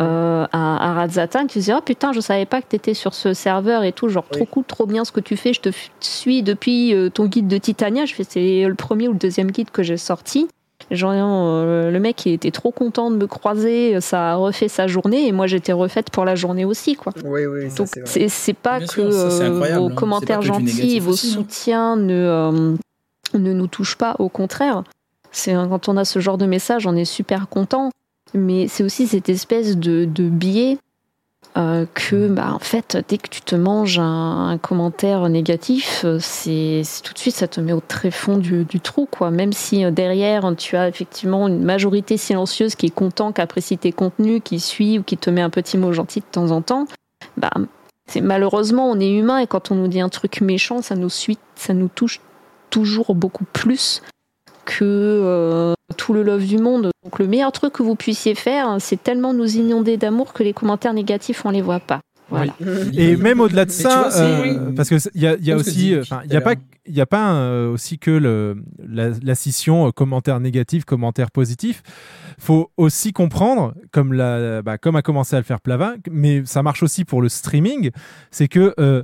Euh, 0.00 0.46
à, 0.52 0.90
à 0.90 0.92
Radzatan, 0.94 1.46
qui 1.46 1.58
disaient 1.60 1.74
Oh 1.76 1.80
putain, 1.80 2.12
je 2.12 2.20
savais 2.20 2.46
pas 2.46 2.60
que 2.62 2.66
t'étais 2.68 2.94
sur 2.94 3.14
ce 3.14 3.34
serveur 3.34 3.84
et 3.84 3.92
tout, 3.92 4.08
genre 4.08 4.26
trop 4.30 4.44
cool, 4.44 4.64
trop 4.64 4.86
bien 4.86 5.04
ce 5.04 5.12
que 5.12 5.20
tu 5.20 5.36
fais, 5.36 5.52
je 5.52 5.60
te 5.60 5.70
suis 6.00 6.42
depuis 6.42 6.94
euh, 6.94 7.10
ton 7.10 7.26
guide 7.26 7.48
de 7.48 7.58
Titania. 7.58 8.04
Je 8.06 8.14
fais 8.14 8.24
C'est 8.24 8.64
le 8.66 8.74
premier 8.74 9.08
ou 9.08 9.12
le 9.12 9.18
deuxième 9.18 9.50
guide 9.50 9.70
que 9.70 9.82
j'ai 9.82 9.96
sorti. 9.96 10.48
Genre, 10.90 11.12
euh, 11.14 11.90
le 11.90 12.00
mec 12.00 12.24
il 12.24 12.32
était 12.32 12.50
trop 12.50 12.70
content 12.70 13.10
de 13.10 13.16
me 13.16 13.26
croiser, 13.26 14.00
ça 14.00 14.30
a 14.32 14.34
refait 14.36 14.68
sa 14.68 14.86
journée 14.86 15.26
et 15.26 15.32
moi 15.32 15.46
j'étais 15.46 15.72
refaite 15.72 16.08
pour 16.08 16.24
la 16.24 16.34
journée 16.34 16.64
aussi 16.64 16.94
quoi. 16.94 17.12
Oui, 17.24 17.44
oui, 17.46 17.68
ça, 17.68 17.76
Donc 17.78 17.88
c'est 17.92 18.00
vrai. 18.20 18.28
c'est 18.28 18.52
pas 18.54 18.78
Bien 18.78 18.86
que 18.86 18.92
sûr, 18.92 19.12
ça, 19.12 19.30
c'est 19.30 19.42
euh, 19.44 19.78
vos 19.78 19.88
hein. 19.88 19.94
commentaires 19.94 20.40
C'est 20.42 20.48
pas 20.48 20.56
que 20.56 20.62
du 20.62 20.68
gentils, 20.68 20.82
négatif 20.82 21.02
vos 21.02 21.12
aussi, 21.12 21.26
hein. 21.28 21.32
soutiens 21.34 21.96
ne, 21.96 22.14
euh, 22.14 22.74
ne 23.34 23.52
nous 23.52 23.66
touchent 23.66 23.96
pas, 23.98 24.16
au 24.18 24.28
contraire. 24.30 24.82
C'est 25.30 25.52
quand 25.52 25.88
on 25.90 25.96
a 25.98 26.06
ce 26.06 26.20
genre 26.20 26.38
de 26.38 26.46
message, 26.46 26.86
on 26.86 26.96
est 26.96 27.04
super 27.04 27.48
content. 27.48 27.90
Mais 28.34 28.68
c'est 28.68 28.84
aussi 28.84 29.06
cette 29.06 29.28
espèce 29.28 29.76
de, 29.76 30.04
de 30.04 30.28
biais 30.28 30.78
euh, 31.56 31.86
que, 31.94 32.28
bah, 32.28 32.52
en 32.52 32.58
fait, 32.58 33.02
dès 33.08 33.18
que 33.18 33.28
tu 33.28 33.40
te 33.40 33.56
manges 33.56 33.98
un, 33.98 34.48
un 34.48 34.58
commentaire 34.58 35.28
négatif, 35.28 36.02
euh, 36.04 36.18
c'est 36.20 36.82
c'est 36.84 37.02
tout 37.02 37.14
de 37.14 37.18
suite, 37.18 37.34
ça 37.34 37.48
te 37.48 37.60
met 37.60 37.72
au 37.72 37.80
tréfonds 37.80 38.36
du, 38.36 38.64
du 38.64 38.80
trou, 38.80 39.08
quoi. 39.10 39.30
Même 39.30 39.52
si 39.52 39.84
euh, 39.84 39.90
derrière, 39.90 40.54
tu 40.56 40.76
as 40.76 40.88
effectivement 40.88 41.48
une 41.48 41.64
majorité 41.64 42.16
silencieuse 42.16 42.74
qui 42.76 42.86
est 42.86 42.94
content, 42.94 43.32
qui 43.32 43.40
apprécie 43.40 43.78
tes 43.78 43.92
contenus, 43.92 44.40
qui 44.44 44.60
suit 44.60 44.98
ou 44.98 45.02
qui 45.02 45.16
te 45.16 45.30
met 45.30 45.40
un 45.40 45.50
petit 45.50 45.78
mot 45.78 45.92
gentil 45.92 46.20
de 46.20 46.26
temps 46.30 46.50
en 46.50 46.62
temps, 46.62 46.86
bah, 47.36 47.50
c'est 48.06 48.20
malheureusement, 48.20 48.88
on 48.90 49.00
est 49.00 49.10
humain 49.10 49.38
et 49.38 49.46
quand 49.46 49.70
on 49.70 49.74
nous 49.74 49.88
dit 49.88 50.00
un 50.00 50.08
truc 50.10 50.40
méchant, 50.40 50.80
ça 50.80 50.94
nous 50.94 51.10
suit, 51.10 51.38
ça 51.56 51.74
nous 51.74 51.88
touche 51.88 52.20
toujours 52.70 53.14
beaucoup 53.14 53.44
plus 53.44 54.02
que 54.76 54.84
euh, 54.84 55.74
tout 55.96 56.12
le 56.12 56.22
love 56.22 56.44
du 56.46 56.58
monde. 56.58 56.90
Donc 57.04 57.18
le 57.18 57.26
meilleur 57.26 57.52
truc 57.52 57.72
que 57.72 57.82
vous 57.82 57.94
puissiez 57.96 58.34
faire, 58.34 58.76
c'est 58.80 59.02
tellement 59.02 59.32
nous 59.32 59.56
inonder 59.56 59.96
d'amour 59.96 60.32
que 60.34 60.42
les 60.42 60.52
commentaires 60.52 60.92
négatifs, 60.92 61.44
on 61.46 61.50
les 61.50 61.62
voit 61.62 61.80
pas. 61.80 62.00
Voilà. 62.30 62.52
Et 62.92 63.16
même 63.16 63.40
au-delà 63.40 63.64
de 63.64 63.70
Mais 63.70 63.74
ça, 63.74 63.88
vois, 64.02 64.10
c'est- 64.10 64.20
euh, 64.20 64.72
parce 64.76 64.90
que 64.90 64.96
il 65.14 65.22
y 65.22 65.26
a, 65.26 65.36
y 65.40 65.54
aussi, 65.54 65.92
il 66.26 66.32
y 66.32 66.36
a 66.36 66.40
pas, 66.42 66.50
l'heure. 66.50 66.62
il 66.86 66.94
y 66.94 67.00
a 67.00 67.06
pas 67.06 67.32
euh, 67.32 67.72
aussi 67.72 67.98
que 67.98 68.10
le, 68.10 68.62
la, 68.86 69.08
la 69.22 69.34
scission 69.34 69.86
euh, 69.86 69.92
commentaire 69.92 70.38
négatif, 70.38 70.84
commentaire 70.84 71.30
positif. 71.30 71.82
Faut 72.38 72.70
aussi 72.76 73.14
comprendre, 73.14 73.72
comme 73.92 74.12
la, 74.12 74.60
bah, 74.60 74.76
comme 74.76 74.96
a 74.96 75.00
commencé 75.02 75.36
à 75.36 75.38
le 75.38 75.44
faire 75.44 75.62
Plava, 75.62 75.94
mais 76.10 76.42
ça 76.44 76.62
marche 76.62 76.82
aussi 76.82 77.06
pour 77.06 77.22
le 77.22 77.30
streaming, 77.30 77.90
c'est 78.30 78.46
que 78.48 78.74
euh, 78.78 79.02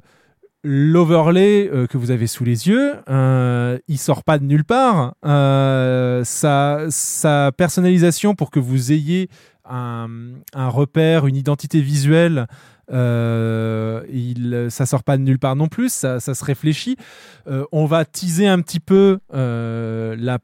l'overlay 0.65 1.71
euh, 1.71 1.87
que 1.87 1.99
vous 1.99 2.11
avez 2.11 2.27
sous 2.27 2.43
les 2.43 2.67
yeux, 2.69 2.95
euh, 3.09 3.79
il 3.87 3.99
sort 3.99 4.25
pas 4.25 4.39
de 4.39 4.45
nulle 4.45 4.65
part. 4.65 5.15
Euh, 5.25 6.25
sa, 6.25 6.87
sa 6.89 7.53
personnalisation 7.57 8.35
pour 8.35 8.51
que 8.51 8.59
vous 8.59 8.91
ayez 8.91 9.29
un, 9.67 10.09
repère, 10.55 11.27
une 11.27 11.37
identité 11.37 11.81
visuelle, 11.81 12.47
il, 12.91 14.67
ça 14.69 14.85
sort 14.85 15.05
pas 15.05 15.17
de 15.17 15.23
nulle 15.23 15.39
part 15.39 15.57
non 15.57 15.69
plus, 15.69 15.91
ça, 15.91 16.21
se 16.21 16.45
réfléchit. 16.45 16.97
On 17.73 17.87
va 17.87 18.05
teaser 18.05 18.47
un 18.47 18.61
petit 18.61 18.81
peu 18.81 19.21
l'un 19.33 20.37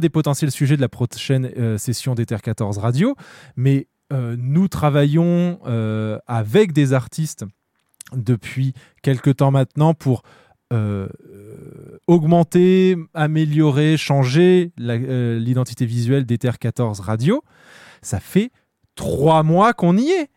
des 0.00 0.08
potentiels 0.08 0.50
sujets 0.50 0.76
de 0.76 0.80
la 0.80 0.88
prochaine 0.88 1.76
session 1.76 2.14
d'Ether 2.14 2.38
14 2.42 2.78
Radio, 2.78 3.16
mais 3.54 3.88
nous 4.10 4.68
travaillons 4.68 5.58
avec 6.26 6.72
des 6.72 6.94
artistes 6.94 7.44
depuis 8.14 8.72
quelque 9.02 9.30
temps 9.30 9.50
maintenant 9.50 9.94
pour 9.94 10.22
euh, 10.72 11.08
euh, 11.32 11.98
augmenter, 12.06 12.96
améliorer, 13.14 13.96
changer 13.96 14.72
euh, 14.80 15.38
l'identité 15.38 15.86
visuelle 15.86 16.26
d'Ether 16.26 16.52
14 16.60 17.00
Radio. 17.00 17.42
Ça 18.02 18.20
fait 18.20 18.50
trois 18.94 19.42
mois 19.42 19.72
qu'on 19.72 19.96
y 19.96 20.08
est. 20.10 20.28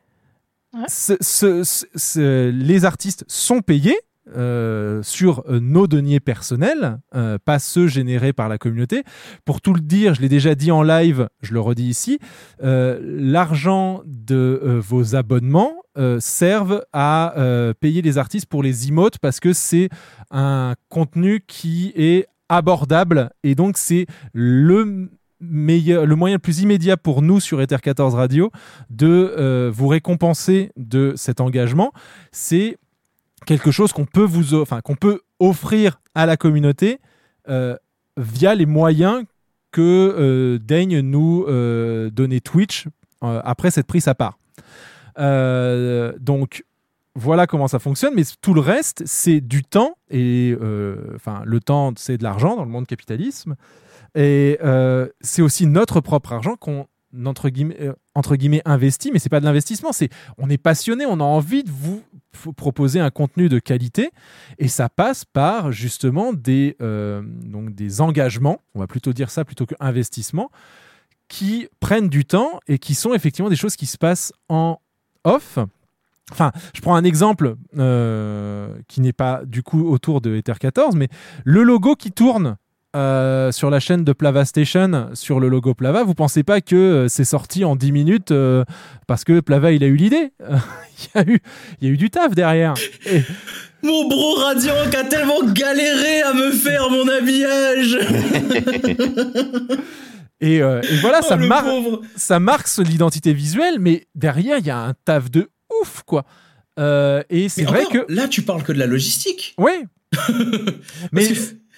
Ce- 0.88 1.18
ce- 1.20 1.64
ce- 1.64 1.86
ce- 1.96 2.50
les 2.50 2.86
artistes 2.86 3.26
sont 3.28 3.62
payés 3.62 3.98
euh, 4.36 5.04
sur 5.04 5.44
euh, 5.50 5.60
nos 5.60 5.88
deniers 5.88 6.20
personnels, 6.20 7.00
euh, 7.16 7.38
pas 7.44 7.60
ceux 7.60 7.88
générés 7.88 8.34
par 8.34 8.48
la 8.48 8.58
communauté. 8.58 9.04
Pour 9.46 9.62
tout 9.62 9.74
le 9.74 9.82
dire, 9.82 10.14
je 10.14 10.22
l'ai 10.22 10.30
déjà 10.30 10.56
dit 10.56 10.72
en 10.72 10.84
live, 10.84 11.28
je 11.42 11.54
le 11.54 11.60
redis 11.60 11.88
ici, 11.88 12.20
l'argent 12.62 14.02
de 14.06 14.80
vos 14.82 15.16
abonnements 15.16 15.76
servent 16.20 16.84
à 16.94 17.34
payer 17.80 18.02
les 18.02 18.18
artistes 18.18 18.46
pour 18.46 18.64
les 18.64 18.88
emotes 18.88 19.18
parce 19.20 19.40
que 19.40 19.54
c'est 19.54 19.90
un 20.30 20.76
contenu 20.90 21.44
qui 21.46 21.92
est 21.96 22.28
abordable 22.50 23.32
et 23.44 23.56
donc 23.56 23.78
c'est 23.78 24.06
le 24.34 25.10
meilleur, 25.40 26.06
le 26.06 26.16
moyen 26.16 26.36
le 26.36 26.40
plus 26.40 26.62
immédiat 26.62 26.98
pour 26.98 27.22
nous 27.22 27.40
sur 27.40 27.62
Ether 27.62 27.78
14 27.82 28.16
Radio 28.16 28.52
de 28.90 29.70
vous 29.74 29.88
récompenser 29.88 30.72
de 30.78 31.14
cet 31.16 31.42
engagement. 31.42 31.92
C'est 32.32 32.78
quelque 33.46 33.72
chose 33.72 33.94
qu'on 33.94 34.06
peut 34.06 34.24
vous, 34.24 34.54
enfin 34.56 34.82
qu'on 34.82 34.96
peut 34.96 35.22
offrir 35.40 36.00
à 36.16 36.26
la 36.26 36.38
communauté 36.38 37.00
euh, 37.50 37.76
via 38.18 38.56
les 38.56 38.66
moyens 38.66 39.24
que 39.72 39.82
euh, 39.82 40.60
daigne 40.60 41.00
nous 41.00 41.46
euh, 41.48 42.10
donner 42.10 42.42
Twitch 42.42 42.88
après 43.22 43.70
cette 43.70 43.86
prise 43.86 44.08
à 44.08 44.16
part. 44.16 44.40
Donc 45.18 46.66
voilà 47.14 47.46
comment 47.46 47.68
ça 47.68 47.78
fonctionne, 47.78 48.14
mais 48.16 48.24
tout 48.42 48.54
le 48.56 48.62
reste, 48.62 49.04
c'est 49.06 49.42
du 49.42 49.64
temps, 49.64 49.96
et 50.10 50.58
enfin, 51.16 51.44
le 51.46 51.60
temps, 51.60 51.94
c'est 51.98 52.18
de 52.18 52.24
l'argent 52.24 52.56
dans 52.56 52.64
le 52.64 52.72
monde 52.72 52.88
capitalisme, 52.88 53.56
et 54.16 54.58
c'est 55.20 55.44
aussi 55.44 55.68
notre 55.68 56.02
propre 56.02 56.34
argent 56.34 56.56
qu'on 56.56 56.88
entre 57.26 57.50
guillemets, 57.50 57.78
euh, 57.82 57.94
entre 58.16 58.36
guillemets 58.36 58.62
investit, 58.66 59.12
mais 59.12 59.20
c'est 59.20 59.30
pas 59.30 59.40
de 59.40 59.46
l'investissement, 59.46 59.92
c'est 59.92 60.10
on 60.38 60.50
est 60.50 60.58
passionné, 60.58 61.06
on 61.06 61.20
a 61.20 61.24
envie 61.24 61.64
de 61.64 61.72
vous 61.72 62.04
proposer 62.56 63.00
un 63.00 63.10
contenu 63.10 63.50
de 63.50 63.60
qualité, 63.60 64.12
et 64.58 64.68
ça 64.68 64.90
passe 64.90 65.26
par 65.26 65.72
justement 65.72 66.34
des, 66.34 66.76
euh, 66.82 67.22
donc 67.26 67.76
des 67.76 68.02
engagements, 68.02 68.62
on 68.76 68.80
va 68.80 68.88
plutôt 68.88 69.14
dire 69.14 69.30
ça 69.30 69.46
plutôt 69.46 69.66
que 69.66 69.76
investissement, 69.80 70.50
qui 71.28 71.68
prennent 71.80 72.10
du 72.10 72.26
temps 72.26 72.60
et 72.68 72.78
qui 72.78 72.94
sont 72.94 73.14
effectivement 73.14 73.50
des 73.50 73.56
choses 73.56 73.76
qui 73.76 73.86
se 73.86 73.98
passent 73.98 74.34
en 74.50 74.80
off. 75.24 75.60
Enfin, 76.32 76.52
je 76.74 76.82
prends 76.82 76.96
un 76.96 77.04
exemple 77.04 77.56
euh, 77.78 78.76
qui 78.88 79.02
n'est 79.02 79.14
pas 79.14 79.42
du 79.46 79.64
coup 79.64 79.90
autour 79.90 80.22
de 80.22 80.36
Ether 80.36 80.54
14, 80.60 80.96
mais 80.96 81.10
le 81.44 81.64
logo 81.64 81.96
qui 81.96 82.12
tourne 82.12 82.58
euh, 82.96 83.52
sur 83.52 83.70
la 83.70 83.80
chaîne 83.80 84.04
de 84.04 84.14
Plava 84.14 84.44
Station, 84.46 85.10
sur 85.14 85.40
le 85.40 85.48
logo 85.48 85.74
Plava, 85.74 86.04
vous 86.04 86.14
pensez 86.14 86.44
pas 86.44 86.60
que 86.62 86.76
euh, 86.76 87.08
c'est 87.08 87.24
sorti 87.26 87.64
en 87.66 87.76
10 87.76 87.92
minutes 87.92 88.32
euh, 88.32 88.64
parce 89.08 89.24
que 89.24 89.40
Plava 89.40 89.72
il 89.72 89.84
a 89.84 89.88
eu 89.88 89.96
l'idée? 89.96 90.32
Il 91.02 91.08
y, 91.16 91.18
a 91.18 91.24
eu- 91.28 91.40
il 91.82 91.88
y 91.88 91.92
a 91.92 91.94
eu 91.94 91.98
du 91.98 92.12
taf 92.12 92.36
derrière. 92.36 92.76
Et- 93.08 93.24
Mon 93.84 94.08
bro 94.08 94.36
radiant 94.36 94.76
qui 94.92 94.96
a 94.98 95.04
tellement 95.04 95.42
galéré 95.52 96.22
à 96.22 96.34
me 96.34 96.52
faire 96.52 96.88
mon 96.92 97.08
habillage. 97.08 97.98
Et, 100.44 100.56
et 100.58 100.62
voilà, 101.02 101.20
Oh, 101.24 101.28
ça, 101.28 101.38
mar- 101.38 101.64
pauvre. 101.64 102.02
ça 102.16 102.40
marque 102.40 102.68
l'identité 102.78 103.32
visuelle, 103.34 103.78
mais 103.80 104.06
derrière, 104.16 104.58
il 104.58 104.66
y 104.66 104.72
a 104.72 104.78
un 104.80 104.94
taf 105.06 105.30
de 105.30 105.50
ouf, 105.82 106.02
quoi. 106.06 106.26
Et 107.30 107.48
c'est 107.50 107.64
vrai 107.64 107.86
que. 107.92 108.06
là, 108.10 108.28
tu 108.28 108.42
parles 108.42 108.64
que 108.64 108.72
de 108.72 108.80
la 108.80 108.88
logistique. 108.88 109.54
Ouais. 109.60 109.86
mais. 111.12 111.28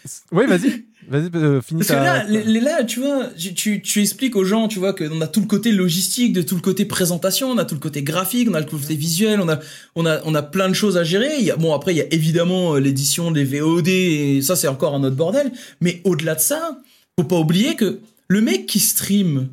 Oui, 0.32 0.46
vas-y. 0.48 0.86
Vas-y, 1.10 1.30
euh, 1.36 1.62
finis 1.62 1.80
Parce 1.80 1.90
que 1.90 1.96
là, 2.04 2.24
les, 2.26 2.44
les- 2.44 2.62
là, 2.62 2.84
tu 2.86 3.02
vois, 3.02 3.28
tu, 3.38 3.54
tu, 3.54 3.82
tu 3.82 4.02
expliques 4.02 4.36
aux 4.38 4.46
gens, 4.46 4.68
tu 4.70 4.80
vois, 4.80 4.94
qu'on 4.94 5.20
a 5.22 5.28
tout 5.28 5.42
le 5.42 5.48
côté 5.48 5.72
logistique, 5.72 6.32
de 6.34 6.42
tout 6.42 6.56
le 6.56 6.62
côté 6.62 6.86
présentation, 6.86 7.50
on 7.50 7.58
a 7.58 7.66
tout 7.66 7.76
le 7.76 7.82
côté 7.82 8.04
graphique, 8.04 8.48
on 8.50 8.54
a 8.54 8.60
le 8.62 8.66
côté 8.66 8.96
visuel, 8.96 9.42
on 9.42 9.50
a, 9.50 9.60
on 9.96 10.06
a, 10.06 10.22
on 10.26 10.34
a 10.34 10.42
plein 10.42 10.70
de 10.70 10.74
choses 10.74 10.96
à 10.98 11.04
gérer. 11.04 11.32
Il 11.40 11.46
y 11.46 11.52
a, 11.52 11.58
bon, 11.58 11.74
après, 11.74 11.94
il 11.94 11.98
y 11.98 12.02
a 12.02 12.14
évidemment 12.14 12.76
euh, 12.76 12.80
l'édition 12.80 13.32
des 13.32 13.44
VOD, 13.44 13.88
et 13.90 14.42
ça, 14.42 14.56
c'est 14.56 14.68
encore 14.70 14.96
un 14.96 15.04
autre 15.04 15.16
bordel. 15.18 15.52
Mais 15.82 16.02
au-delà 16.06 16.36
de 16.36 16.40
ça, 16.42 16.82
faut 17.20 17.26
pas 17.28 17.38
oublier 17.38 17.76
que 17.76 18.00
le 18.30 18.40
mec 18.42 18.66
qui 18.66 18.80
stream, 18.80 19.50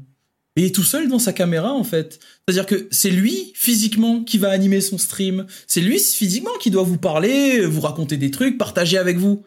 il 0.57 0.65
est 0.65 0.75
tout 0.75 0.85
seul 0.85 1.09
dans 1.09 1.19
sa 1.19 1.33
caméra, 1.33 1.73
en 1.73 1.85
fait. 1.85 2.21
C'est-à-dire 2.47 2.67
que 2.67 2.87
c'est 2.93 3.11
lui, 3.11 3.53
physiquement, 3.55 4.23
qui 4.23 4.39
va 4.39 4.51
animer 4.51 4.81
son 4.81 4.99
stream. 4.99 5.47
C'est 5.67 5.81
lui, 5.81 5.99
physiquement, 5.99 6.51
qui 6.61 6.71
doit 6.71 6.83
vous 6.85 6.99
parler, 6.99 7.65
vous 7.67 7.81
raconter 7.81 8.17
des 8.17 8.31
trucs, 8.31 8.57
partager 8.57 8.99
avec 8.99 9.17
vous. 9.19 9.43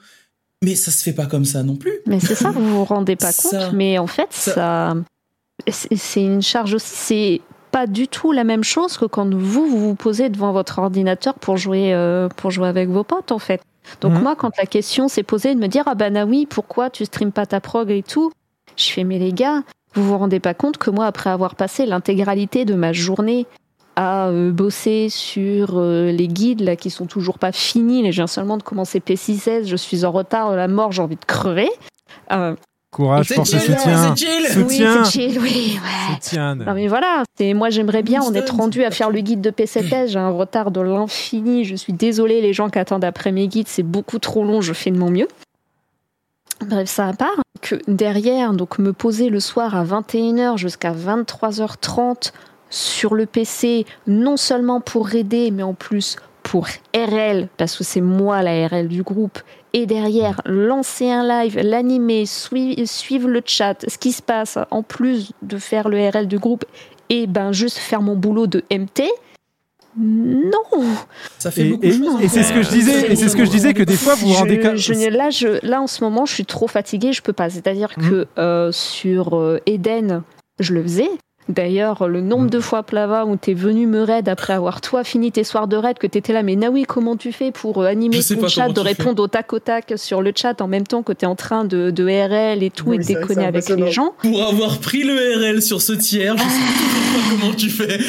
Mais 0.64 0.76
ça 0.76 0.90
se 0.92 1.04
fait 1.04 1.14
pas 1.14 1.28
comme 1.28 1.46
ça 1.46 1.62
non 1.62 1.76
plus. 1.76 1.94
Mais 2.08 2.20
c'est 2.20 2.34
ça, 2.36 2.50
vous 2.52 2.66
vous 2.68 2.86
rendez 2.86 3.16
pas 3.16 3.32
compte. 3.34 3.52
Ça- 3.52 3.72
mais 3.74 3.98
en 4.00 4.08
fait, 4.08 4.30
ça, 4.32 4.96
c'est 5.68 5.96
c'est 5.96 6.24
une 6.24 6.42
charge 6.42 6.74
aussi. 6.74 6.88
C'est 6.90 7.42
pas 7.72 7.86
du 7.88 8.08
tout 8.08 8.32
la 8.32 8.44
même 8.44 8.64
chose 8.64 8.98
que 8.98 9.06
quand 9.06 9.32
vous 9.34 9.68
vous 9.68 9.80
vous 9.80 9.96
posez 9.96 10.30
devant 10.30 10.52
votre 10.54 10.80
ordinateur 10.80 11.34
pour 11.36 11.58
jouer 11.58 11.94
euh, 11.94 12.30
pour 12.30 12.50
jouer 12.52 12.68
avec 12.68 12.90
vos 12.90 13.04
potes 13.04 13.32
en 13.32 13.40
fait. 13.40 13.62
Donc 14.02 14.14
Mhm. 14.14 14.22
moi, 14.22 14.36
quand 14.36 14.52
la 14.58 14.66
question 14.66 15.08
s'est 15.08 15.24
posée 15.24 15.54
de 15.56 15.60
me 15.60 15.68
dire 15.68 15.84
ah 15.88 15.96
bah 15.96 16.10
na 16.10 16.26
oui, 16.26 16.46
pourquoi 16.50 16.90
tu 16.90 17.04
streams 17.06 17.32
pas 17.34 17.46
ta 17.46 17.60
prog 17.60 17.92
et 17.92 18.04
tout, 18.04 18.32
je 18.78 18.86
fais 18.92 19.04
mais 19.04 19.20
les 19.20 19.34
gars, 19.34 19.64
vous 19.96 20.04
vous 20.06 20.18
rendez 20.18 20.40
pas 20.40 20.54
compte 20.54 20.78
que 20.78 20.90
moi 20.90 21.06
après 21.08 21.30
avoir 21.32 21.56
passé 21.56 21.86
l'intégralité 21.86 22.64
de 22.64 22.76
ma 22.76 22.94
journée 22.94 23.46
à 23.96 24.28
euh, 24.28 24.52
bosser 24.52 25.10
sur 25.10 25.78
euh, 25.78 26.12
les 26.12 26.28
guides 26.28 26.62
là 26.62 26.76
qui 26.76 26.90
sont 26.90 27.06
toujours 27.06 27.40
pas 27.40 27.52
finis, 27.52 28.10
viens 28.10 28.28
seulement 28.28 28.58
de 28.58 28.64
commencer 28.64 29.00
P616, 29.00 29.66
je 29.66 29.76
suis 29.76 30.06
en 30.06 30.12
retard 30.12 30.52
de 30.52 30.56
la 30.56 30.68
mort, 30.68 30.92
j'ai 30.92 31.02
envie 31.02 31.16
de 31.16 31.26
crever. 31.26 31.70
Euh, 32.32 32.56
Courage 32.92 33.34
pour 33.34 33.48
ce 33.48 33.58
chill, 33.58 33.76
soutien. 33.76 34.14
Soutien. 35.04 35.04
Oui, 35.18 35.38
oui, 35.42 35.80
ouais. 35.82 36.14
Soutien. 36.14 36.56
Non 36.56 36.74
mais 36.76 36.88
voilà, 36.88 37.24
c'est 37.38 37.54
moi 37.54 37.70
j'aimerais 37.72 38.04
bien 38.04 38.22
en 38.22 38.34
être 38.36 38.56
rendu 38.56 38.84
à 38.84 38.92
faire 38.92 39.10
le 39.10 39.20
guide 39.22 39.42
de 39.42 39.50
P7S, 39.50 40.10
j'ai 40.10 40.20
un 40.20 40.30
retard 40.30 40.70
de 40.70 40.80
l'infini, 40.82 41.66
je 41.66 41.76
suis 41.76 41.94
désolée 41.94 42.42
les 42.42 42.54
gens 42.54 42.70
qui 42.70 42.80
attendent 42.80 43.06
après 43.06 43.32
mes 43.32 43.48
guides, 43.48 43.68
c'est 43.68 43.84
beaucoup 43.84 44.20
trop 44.20 44.44
long, 44.44 44.62
je 44.62 44.74
fais 44.74 44.92
de 44.92 44.98
mon 44.98 45.10
mieux. 45.10 45.28
Bref, 46.62 46.88
ça 46.88 47.08
à 47.08 47.14
part 47.14 47.42
que 47.62 47.76
derrière 47.88 48.54
donc 48.54 48.78
me 48.78 48.94
poser 48.94 49.30
le 49.30 49.40
soir 49.40 49.76
à 49.76 49.84
21h 49.84 50.58
jusqu'à 50.58 50.94
23h30 50.94 52.32
sur 52.74 53.14
le 53.14 53.26
PC 53.28 53.86
non 54.08 54.36
seulement 54.38 54.82
pour 54.82 55.14
aider 55.14 55.52
mais 55.52 55.64
en 55.64 55.74
plus 55.76 56.16
pour 56.42 56.68
RL 56.96 57.48
parce 57.58 57.78
que 57.78 57.84
c'est 57.84 58.02
moi 58.02 58.42
la 58.42 58.68
RL 58.68 58.88
du 58.88 59.04
groupe 59.04 59.40
et 59.74 59.86
derrière 59.86 60.42
lancer 60.46 61.10
un 61.10 61.26
live, 61.28 61.58
l'animer, 61.60 62.26
sui- 62.26 62.86
suivre 62.86 63.28
le 63.30 63.42
chat, 63.46 63.76
ce 63.88 63.98
qui 63.98 64.12
se 64.12 64.22
passe 64.22 64.58
en 64.72 64.84
plus 64.84 65.32
de 65.42 65.58
faire 65.58 65.88
le 65.90 65.98
RL 66.10 66.28
du 66.28 66.38
groupe 66.40 66.66
et 67.10 67.28
ben 67.28 67.52
juste 67.52 67.78
faire 67.78 68.02
mon 68.02 68.16
boulot 68.16 68.48
de 68.48 68.64
MT. 68.72 69.04
Non. 69.98 70.84
Ça 71.40 71.52
fait 71.52 71.62
Et- 71.68 71.70
beaucoup 71.70 71.84
de 71.84 71.88
et- 71.88 71.98
choses, 71.98 72.22
et 72.24 72.28
c'est 72.28 72.44
ce 72.44 72.54
que 72.54 72.64
je 72.64 72.70
disais- 72.70 73.12
et 73.12 73.16
c'est 73.16 73.30
ce 73.30 73.36
que 73.36 73.46
je 73.46 73.52
disais 73.52 73.74
que 73.74 73.84
des 73.84 73.96
fois, 73.96 74.16
vous 74.16 74.28
vous 74.30 74.34
rendez 74.34 74.60
Je- 74.76 74.94
compte- 74.94 75.12
là, 75.14 75.30
je, 75.30 75.66
là 75.66 75.82
en 75.82 75.88
ce 75.88 76.04
moment, 76.04 76.26
je 76.26 76.34
suis 76.34 76.46
trop 76.46 76.68
fatiguée, 76.68 77.14
je 77.14 77.22
peux 77.22 77.34
pas. 77.34 77.50
C'est-à-dire 77.50 77.94
que 77.96 78.28
euh, 78.40 78.72
sur 78.72 79.38
euh, 79.38 79.60
Eden, 79.68 80.24
je 80.60 80.74
le 80.74 80.82
faisais. 80.84 81.10
D'ailleurs, 81.50 82.08
le 82.08 82.22
nombre 82.22 82.50
de 82.50 82.60
fois, 82.60 82.84
Plava, 82.84 83.26
où 83.26 83.36
t'es 83.36 83.54
venu 83.54 83.86
me 83.86 84.02
raid 84.04 84.30
après 84.30 84.54
avoir 84.54 84.80
toi 84.80 85.04
fini 85.04 85.32
tes 85.32 85.44
soirs 85.44 85.68
de 85.68 85.76
raid, 85.76 85.98
que 86.00 86.08
t'étais 86.08 86.32
là, 86.32 86.42
mais 86.42 86.56
Naoui, 86.56 86.84
comment 86.84 87.18
tu 87.18 87.32
fais 87.34 87.52
pour 87.52 87.82
euh, 87.82 87.88
animer 87.88 88.20
ton 88.24 88.48
chat, 88.48 88.70
de 88.70 88.80
répondre 88.80 89.22
au 89.22 89.28
tac 89.28 89.52
au 89.52 89.60
tac 89.60 89.94
sur 89.98 90.22
le 90.22 90.32
chat 90.36 90.62
en 90.62 90.68
même 90.68 90.88
temps 90.88 91.04
que 91.04 91.12
t'es 91.12 91.26
en 91.26 91.36
train 91.36 91.66
de, 91.66 91.90
de 91.92 92.04
RL 92.06 92.64
et 92.64 92.70
tout 92.70 92.86
Oui, 92.88 92.96
et 92.96 93.00
de 93.00 93.04
déconner 93.06 93.46
avec 93.46 93.68
les 93.70 93.92
gens. 93.92 94.14
Pour 94.22 94.42
avoir 94.48 94.78
pris 94.80 95.04
le 95.04 95.14
RL 95.40 95.62
sur 95.62 95.82
ce 95.82 95.94
tiers, 95.94 96.36
je 96.38 96.44
sais 96.44 96.48
pas 96.50 97.20
comment 97.42 97.54
tu 97.54 97.70
fais. 97.70 98.00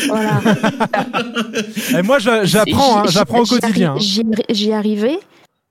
Et 1.99 2.03
moi, 2.03 2.19
je- 2.19 2.45
j'apprends, 2.45 2.99
hein, 3.01 3.05
j'apprends 3.09 3.41
au 3.41 3.45
j'y 3.45 3.59
quotidien. 3.59 3.95
J'y 3.99 4.23
j'y 4.49 4.73
arrivais 4.73 5.19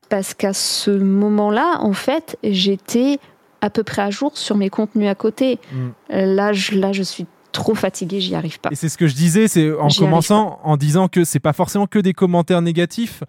parce 0.10 0.34
qu'à 0.34 0.54
ce 0.54 0.92
moment-là, 0.92 1.78
en 1.80 1.94
fait, 1.94 2.38
j'étais 2.44 3.18
à 3.62 3.70
peu 3.70 3.84
près 3.84 4.02
à 4.02 4.10
jour 4.10 4.32
sur 4.38 4.56
mes 4.58 4.70
contenus 4.70 5.08
à 5.10 5.16
côté. 5.16 5.60
Mm. 5.72 5.88
Là, 6.36 6.54
je, 6.54 6.76
là, 6.76 6.92
je 6.92 7.04
suis 7.04 7.26
trop 7.54 7.76
fatiguée, 7.76 8.20
j'y 8.20 8.36
arrive 8.36 8.60
pas. 8.60 8.70
Et 8.72 8.76
c'est 8.76 8.90
ce 8.90 8.98
que 8.98 9.08
je 9.08 9.16
disais, 9.16 9.48
c'est 9.48 9.72
en 9.72 9.88
commençant 9.88 10.60
en 10.64 10.76
disant 10.76 11.08
que 11.08 11.24
c'est 11.24 11.40
pas 11.40 11.54
forcément 11.54 11.88
que 11.88 12.00
des 12.00 12.12
commentaires 12.14 12.62
négatifs 12.62 13.24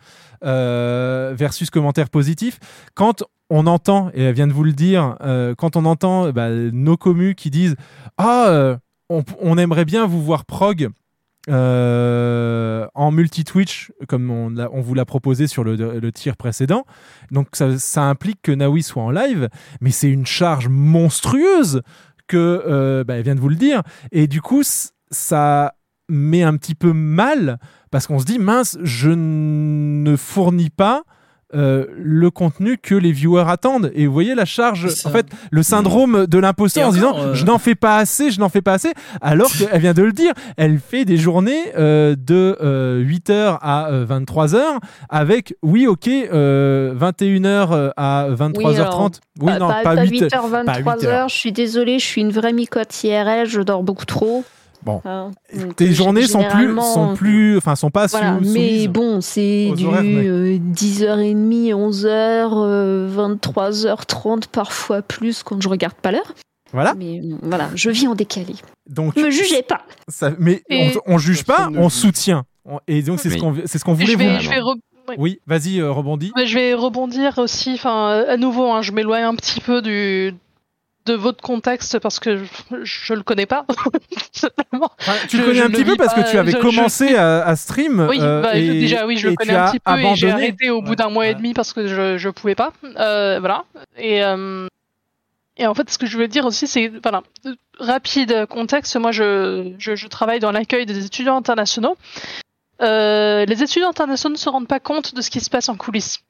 euh, 0.45 1.33
versus 1.37 1.71
commentaires 1.71 2.11
positifs. 2.11 2.59
Quand 2.95 3.23
on 3.51 3.69
entend, 3.69 4.11
et 4.15 4.23
elle 4.25 4.35
vient 4.35 4.49
de 4.49 4.53
vous 4.53 4.65
le 4.65 4.73
dire, 4.73 5.17
euh, 5.21 5.55
quand 5.57 5.77
on 5.77 5.85
entend 5.85 6.31
bah, 6.33 6.49
nos 6.51 6.97
commus 6.97 7.37
qui 7.37 7.51
disent 7.51 7.77
Ah, 8.19 8.47
euh, 8.49 8.77
on, 9.11 9.23
on 9.41 9.57
aimerait 9.59 9.85
bien 9.85 10.07
vous 10.07 10.23
voir 10.25 10.45
prog. 10.45 10.89
euh, 11.51 12.87
en 12.95 13.11
multi-Twitch, 13.11 13.93
comme 14.09 14.31
on, 14.31 14.81
vous 14.81 14.95
l'a 14.95 15.05
proposé 15.05 15.47
sur 15.47 15.63
le, 15.63 15.77
le 15.77 16.13
tir 16.13 16.37
précédent. 16.37 16.85
Donc 17.31 17.49
ça, 17.53 17.79
ça 17.79 18.05
implique 18.05 18.41
que 18.43 18.53
Naoui 18.53 18.83
soit 18.83 19.03
en 19.03 19.11
live, 19.11 19.49
mais 19.83 19.91
c'est 19.91 20.09
une 20.09 20.25
charge 20.27 20.69
monstrueuse 20.69 21.83
que, 22.27 22.63
euh, 22.67 23.05
bah, 23.05 23.15
elle 23.17 23.25
vient 23.25 23.35
de 23.35 23.41
vous 23.41 23.49
le 23.49 23.57
dire. 23.57 23.83
Et 24.13 24.27
du 24.27 24.41
coup, 24.41 24.63
ça 25.11 25.75
met 26.09 26.43
un 26.43 26.57
petit 26.57 26.75
peu 26.75 26.93
mal 26.93 27.59
parce 27.91 28.07
qu'on 28.07 28.19
se 28.19 28.25
dit 28.25 28.39
mince, 28.39 28.77
je 28.83 29.11
ne 29.11 30.17
fournis 30.17 30.71
pas 30.71 31.05
euh, 31.55 31.87
le 31.97 32.31
contenu 32.31 32.79
que 32.79 32.95
les 32.95 33.13
viewers 33.13 33.49
attendent. 33.49 33.91
Et 33.95 34.07
vous 34.07 34.13
voyez 34.13 34.35
la 34.35 34.45
charge, 34.45 34.89
en 35.05 35.11
fait, 35.11 35.27
le 35.51 35.63
syndrome 35.63 36.27
de 36.27 36.39
l'imposteur 36.39 36.89
en 36.89 36.91
se 36.91 36.97
disant 36.97 37.17
euh, 37.17 37.35
je 37.35 37.45
n'en 37.45 37.59
fais 37.59 37.75
pas 37.75 37.97
assez, 37.97 38.31
je 38.31 38.41
n'en 38.41 38.49
fais 38.49 38.63
pas 38.63 38.75
assez, 38.75 38.93
alors 39.21 39.51
qu'elle 39.53 39.81
vient 39.81 39.95
de 39.95 40.03
le 40.03 40.13
dire, 40.13 40.33
elle 40.57 40.79
fait 40.79 41.05
des 41.05 41.17
journées 41.17 41.73
euh, 41.77 42.17
de 42.17 42.57
8h 43.05 43.59
à 43.61 43.91
23h 43.93 44.59
avec, 45.09 45.57
oui, 45.63 45.87
ok, 45.87 46.07
21h 46.07 47.93
à 47.97 48.29
23h30. 48.31 49.21
Oui, 49.41 49.47
pas, 49.47 49.59
non, 49.59 49.69
pas, 49.69 49.83
pas, 49.83 50.05
8 50.05 50.25
8h, 50.25 50.65
pas 50.65 50.79
8 50.79 50.85
23h. 50.85 51.29
Je 51.29 51.35
suis 51.35 51.53
désolée, 51.53 51.99
je 51.99 52.05
suis 52.05 52.21
une 52.21 52.33
vraie 52.33 52.53
micotte 52.53 53.03
IRL, 53.05 53.47
je 53.47 53.61
dors 53.61 53.83
beaucoup 53.83 54.07
trop. 54.07 54.45
Bon. 54.85 55.01
Hein, 55.05 55.31
Tes 55.77 55.89
euh, 55.89 55.93
journées 55.93 56.27
sont 56.27 56.45
plus, 56.45 56.77
sont 56.77 57.15
plus, 57.15 57.57
enfin, 57.57 57.75
sont 57.75 57.91
pas 57.91 58.07
Voilà, 58.07 58.39
sous- 58.43 58.53
mais 58.53 58.87
bon, 58.89 59.21
c'est 59.21 59.71
du 59.77 59.87
horaires, 59.87 60.03
mais- 60.03 60.27
euh, 60.29 60.59
10h30, 60.61 61.73
11h, 61.75 62.07
euh, 62.55 63.09
23h30, 63.09 64.47
parfois 64.49 65.03
plus 65.03 65.43
quand 65.43 65.61
je 65.63 65.69
regarde 65.69 65.95
pas 65.95 66.13
l'heure. 66.13 66.35
Voilà. 66.73 66.95
Mais 66.95 67.21
euh, 67.21 67.37
voilà, 67.43 67.71
je 67.75 67.89
vis 67.91 68.09
en 68.09 68.15
décalé. 68.15 68.55
Donc, 68.89 69.17
Me 69.17 69.31
jugez 69.31 69.63
pas. 69.63 69.83
ça, 70.09 70.33
mais 70.39 70.63
Et- 70.69 70.93
on, 71.07 71.15
on 71.15 71.19
juge 71.19 71.45
pas, 71.45 71.69
on 71.75 71.89
soutient. 71.89 72.45
Et 72.89 73.03
donc, 73.03 73.21
c'est 73.21 73.31
ce 73.31 73.37
qu'on 73.39 73.55
c'est 73.67 73.79
ce 73.79 73.85
qu'on 73.85 73.93
voulait 73.95 74.07
je 74.07 74.17
vais, 74.17 74.37
vous. 74.37 74.43
je 74.43 74.51
vais 74.51 74.57
re- 74.61 74.77
ouais. 75.09 75.15
Oui, 75.19 75.39
vas-y, 75.47 75.81
euh, 75.81 75.91
rebondis. 75.93 76.33
Mais 76.37 76.47
je 76.47 76.55
vais 76.59 76.75
rebondir 76.75 77.39
aussi, 77.39 77.75
enfin, 77.75 78.25
à 78.27 78.37
nouveau, 78.37 78.71
hein, 78.73 78.83
je 78.83 78.93
m'éloigne 78.93 79.25
un 79.25 79.35
petit 79.35 79.61
peu 79.61 79.83
du 79.83 80.35
de 81.07 81.15
votre 81.15 81.43
contexte 81.43 81.99
parce 81.99 82.19
que 82.19 82.39
je, 82.39 82.45
je 82.83 83.15
le 83.15 83.23
connais 83.23 83.47
pas. 83.47 83.67
Tu 85.29 85.37
Je- 85.37 85.37
le 85.39 85.45
connais 85.47 85.61
un 85.63 85.71
petit 85.71 85.85
peu 85.85 85.97
parce 85.97 86.15
que 86.15 86.29
tu 86.31 86.37
avais 86.39 86.53
je- 86.53 86.57
commencé 86.59 87.15
à, 87.15 87.45
à 87.47 87.57
stream. 87.57 88.07
Oui, 88.09 88.19
euh, 88.21 88.43
bah, 88.43 88.57
et- 88.57 88.69
déjà 88.81 89.07
oui, 89.07 89.17
je 89.17 89.29
le 89.29 89.37
connais 89.37 89.55
un 89.55 89.71
petit 89.71 89.81
peu 89.81 89.93
et 89.93 90.15
j'ai 90.15 90.29
abandonné. 90.29 90.33
arrêté 90.33 90.71
au 90.71 90.83
bout 90.83 90.97
d'un 90.97 91.09
mois 91.11 91.27
et 91.29 91.35
demi 91.35 91.55
parce 91.55 91.73
que 91.73 91.87
je 91.87 92.17
je 92.19 92.29
pouvais 92.31 92.55
pas. 92.55 92.73
Euh, 92.99 93.39
voilà. 93.41 93.65
Et 93.97 94.23
euh, 94.25 94.67
et 95.57 95.67
en 95.67 95.75
fait, 95.75 95.89
ce 95.91 95.99
que 95.99 96.07
je 96.07 96.19
veux 96.19 96.27
dire 96.29 96.45
aussi, 96.47 96.67
c'est 96.67 96.91
voilà, 97.03 97.23
rapide 97.79 98.47
contexte. 98.47 98.97
Moi, 98.97 99.13
je 99.13 99.73
je, 99.79 99.95
je 99.95 100.07
travaille 100.09 100.41
dans 100.41 100.53
l'accueil 100.53 100.85
des 100.87 101.05
étudiants 101.05 101.37
internationaux. 101.37 101.97
Euh, 102.83 103.45
les 103.45 103.63
étudiants 103.63 103.91
internationaux 103.91 104.35
ne 104.35 104.39
se 104.39 104.49
rendent 104.49 104.67
pas 104.69 104.81
compte 104.81 105.15
de 105.15 105.21
ce 105.21 105.31
qui 105.31 105.41
se 105.41 105.49
passe 105.51 105.69
en 105.69 105.77
coulisses. 105.77 106.21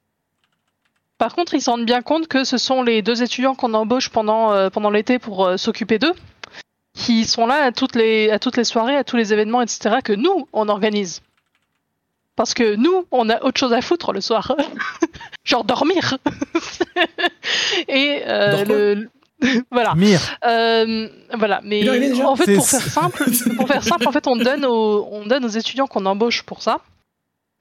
Par 1.24 1.34
contre, 1.34 1.54
ils 1.54 1.62
se 1.62 1.70
rendent 1.70 1.86
bien 1.86 2.02
compte 2.02 2.28
que 2.28 2.44
ce 2.44 2.58
sont 2.58 2.82
les 2.82 3.00
deux 3.00 3.22
étudiants 3.22 3.54
qu'on 3.54 3.72
embauche 3.72 4.10
pendant, 4.10 4.52
euh, 4.52 4.68
pendant 4.68 4.90
l'été 4.90 5.18
pour 5.18 5.46
euh, 5.46 5.56
s'occuper 5.56 5.98
d'eux, 5.98 6.12
qui 6.94 7.24
sont 7.24 7.46
là 7.46 7.64
à 7.64 7.72
toutes, 7.72 7.96
les, 7.96 8.30
à 8.30 8.38
toutes 8.38 8.58
les 8.58 8.64
soirées, 8.64 8.94
à 8.94 9.04
tous 9.04 9.16
les 9.16 9.32
événements, 9.32 9.62
etc., 9.62 10.00
que 10.04 10.12
nous, 10.12 10.46
on 10.52 10.68
organise. 10.68 11.22
Parce 12.36 12.52
que 12.52 12.74
nous, 12.74 13.06
on 13.10 13.30
a 13.30 13.42
autre 13.42 13.58
chose 13.58 13.72
à 13.72 13.80
foutre 13.80 14.12
le 14.12 14.20
soir. 14.20 14.54
Genre 15.44 15.64
dormir. 15.64 16.18
Et 17.88 18.20
euh, 18.26 19.08
le... 19.40 19.58
voilà. 19.70 19.94
Mire. 19.94 20.20
Euh, 20.44 21.08
voilà, 21.38 21.62
mais 21.64 21.88
en 22.22 22.36
fait, 22.36 22.54
pour 22.54 22.68
faire 22.68 22.82
simple, 22.82 23.24
pour 23.56 23.66
faire 23.66 23.82
simple, 23.82 24.06
en 24.06 24.12
fait, 24.12 24.26
on 24.26 24.36
donne 24.36 24.66
aux, 24.66 25.08
on 25.10 25.24
donne 25.24 25.46
aux 25.46 25.48
étudiants 25.48 25.86
qu'on 25.86 26.04
embauche 26.04 26.42
pour 26.42 26.60
ça 26.60 26.80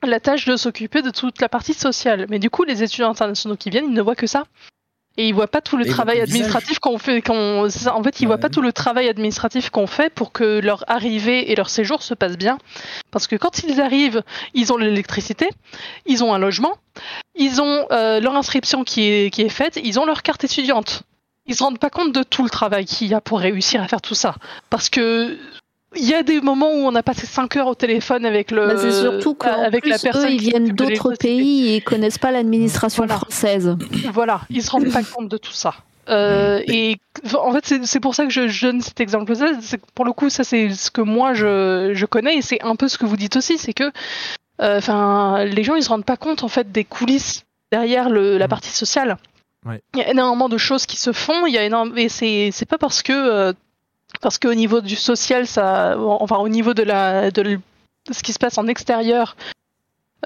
la 0.07 0.19
tâche 0.19 0.45
de 0.45 0.55
s'occuper 0.55 1.01
de 1.01 1.09
toute 1.09 1.41
la 1.41 1.49
partie 1.49 1.73
sociale. 1.73 2.27
Mais 2.29 2.39
du 2.39 2.49
coup, 2.49 2.63
les 2.63 2.83
étudiants 2.83 3.09
internationaux 3.09 3.55
qui 3.55 3.69
viennent, 3.69 3.85
ils 3.85 3.93
ne 3.93 4.01
voient 4.01 4.15
que 4.15 4.27
ça. 4.27 4.45
Et 5.15 5.27
ils 5.27 5.33
voient 5.33 5.47
pas 5.47 5.61
tout 5.61 5.77
le 5.77 5.85
Et 5.85 5.89
travail 5.89 6.21
administratif 6.21 6.79
qu'on 6.79 6.97
fait. 6.97 7.21
en 7.29 8.03
fait, 8.03 8.19
ils 8.19 8.25
voient 8.25 8.39
pas 8.39 8.49
tout 8.49 8.61
le 8.61 8.73
travail 8.73 9.09
administratif 9.09 9.69
qu'on 9.69 9.85
fait 9.85 10.11
pour 10.11 10.31
que 10.31 10.59
leur 10.59 10.83
arrivée 10.87 11.51
et 11.51 11.55
leur 11.55 11.69
séjour 11.69 12.01
se 12.01 12.15
passent 12.15 12.37
bien. 12.37 12.57
Parce 13.11 13.27
que 13.27 13.35
quand 13.35 13.63
ils 13.63 13.79
arrivent, 13.79 14.23
ils 14.55 14.73
ont 14.73 14.77
l'électricité, 14.77 15.49
ils 16.07 16.23
ont 16.23 16.33
un 16.33 16.39
logement, 16.39 16.77
ils 17.35 17.61
ont 17.61 17.85
euh, 17.91 18.19
leur 18.21 18.35
inscription 18.35 18.83
qui 18.83 19.03
est, 19.03 19.31
qui 19.31 19.43
est 19.43 19.49
faite, 19.49 19.79
ils 19.83 19.99
ont 19.99 20.05
leur 20.05 20.23
carte 20.23 20.43
étudiante. 20.43 21.03
Ils 21.45 21.55
se 21.55 21.63
rendent 21.63 21.79
pas 21.79 21.91
compte 21.91 22.11
de 22.11 22.23
tout 22.23 22.43
le 22.43 22.49
travail 22.49 22.85
qu'il 22.85 23.07
y 23.07 23.13
a 23.13 23.21
pour 23.21 23.39
réussir 23.39 23.83
à 23.83 23.87
faire 23.87 24.01
tout 24.01 24.15
ça. 24.15 24.33
Parce 24.71 24.89
que 24.89 25.37
il 25.95 26.05
y 26.07 26.13
a 26.13 26.23
des 26.23 26.41
moments 26.41 26.71
où 26.71 26.85
on 26.85 26.95
a 26.95 27.03
passé 27.03 27.25
5 27.25 27.55
heures 27.57 27.67
au 27.67 27.75
téléphone 27.75 28.25
avec 28.25 28.51
le 28.51 28.67
Bah, 28.67 28.73
c'est 28.77 28.91
surtout 28.91 29.33
qu'en 29.35 29.61
avec 29.63 29.81
plus, 29.81 29.89
la 29.91 29.99
personne 29.99 30.29
eux, 30.29 30.33
ils 30.33 30.39
viennent 30.41 30.69
d'autres 30.69 31.13
pays 31.15 31.73
et 31.75 31.81
connaissent 31.81 32.17
pas 32.17 32.31
l'administration 32.31 33.07
française. 33.07 33.75
voilà, 34.11 34.41
ils 34.49 34.63
se 34.63 34.71
rendent 34.71 34.91
pas 34.91 35.03
compte 35.03 35.29
de 35.29 35.37
tout 35.37 35.51
ça. 35.53 35.73
Euh, 36.09 36.61
et 36.67 36.97
en 37.33 37.53
fait, 37.53 37.85
c'est- 37.85 37.99
pour 38.01 38.13
ça 38.13 38.25
que 38.25 38.29
je, 38.31 38.47
je 38.49 38.67
donne 38.67 38.81
cet 38.81 38.99
exemple-là. 38.99 39.51
Pour 39.95 40.03
le 40.05 40.11
coup, 40.11 40.29
ça 40.29 40.43
c'est 40.43 40.69
ce 40.71 40.91
que 40.91 40.99
moi 41.01 41.33
je, 41.33 41.91
je 41.93 42.05
connais 42.05 42.35
et 42.37 42.41
c'est 42.41 42.61
un 42.63 42.75
peu 42.75 42.87
ce 42.89 42.97
que 42.97 43.05
vous 43.05 43.15
dites 43.15 43.37
aussi, 43.37 43.57
c'est 43.57 43.71
que, 43.73 43.85
euh, 44.61 44.77
enfin, 44.79 45.45
les 45.45 45.63
gens 45.63 45.75
ils 45.75 45.83
se 45.83 45.89
rendent 45.89 46.03
pas 46.05 46.17
compte 46.17 46.43
en 46.43 46.49
fait 46.49 46.71
des 46.73 46.83
coulisses 46.83 47.43
derrière 47.71 48.09
le, 48.09 48.37
la 48.37 48.47
partie 48.49 48.69
sociale. 48.71 49.17
Ouais. 49.65 49.81
Il 49.93 50.01
y 50.01 50.03
a 50.03 50.09
énormément 50.11 50.49
de 50.49 50.57
choses 50.57 50.85
qui 50.85 50.97
se 50.97 51.13
font. 51.13 51.45
Il 51.45 51.53
y 51.53 51.57
a 51.57 51.63
énorme... 51.63 51.97
et 51.97 52.09
c'est 52.09 52.49
c'est 52.51 52.65
pas 52.67 52.77
parce 52.77 53.01
que 53.01 53.13
euh, 53.13 53.53
parce 54.23 54.39
qu'au 54.39 54.55
niveau 54.55 54.81
du 54.81 54.95
social, 54.95 55.45
ça, 55.45 55.95
enfin 55.99 56.37
au 56.37 56.49
niveau 56.49 56.73
de 56.73 56.81
la 56.83 57.29
de, 57.29 57.59
ce 58.11 58.23
qui 58.23 58.33
se 58.33 58.39
passe 58.39 58.57
en 58.57 58.67
extérieur 58.67 59.35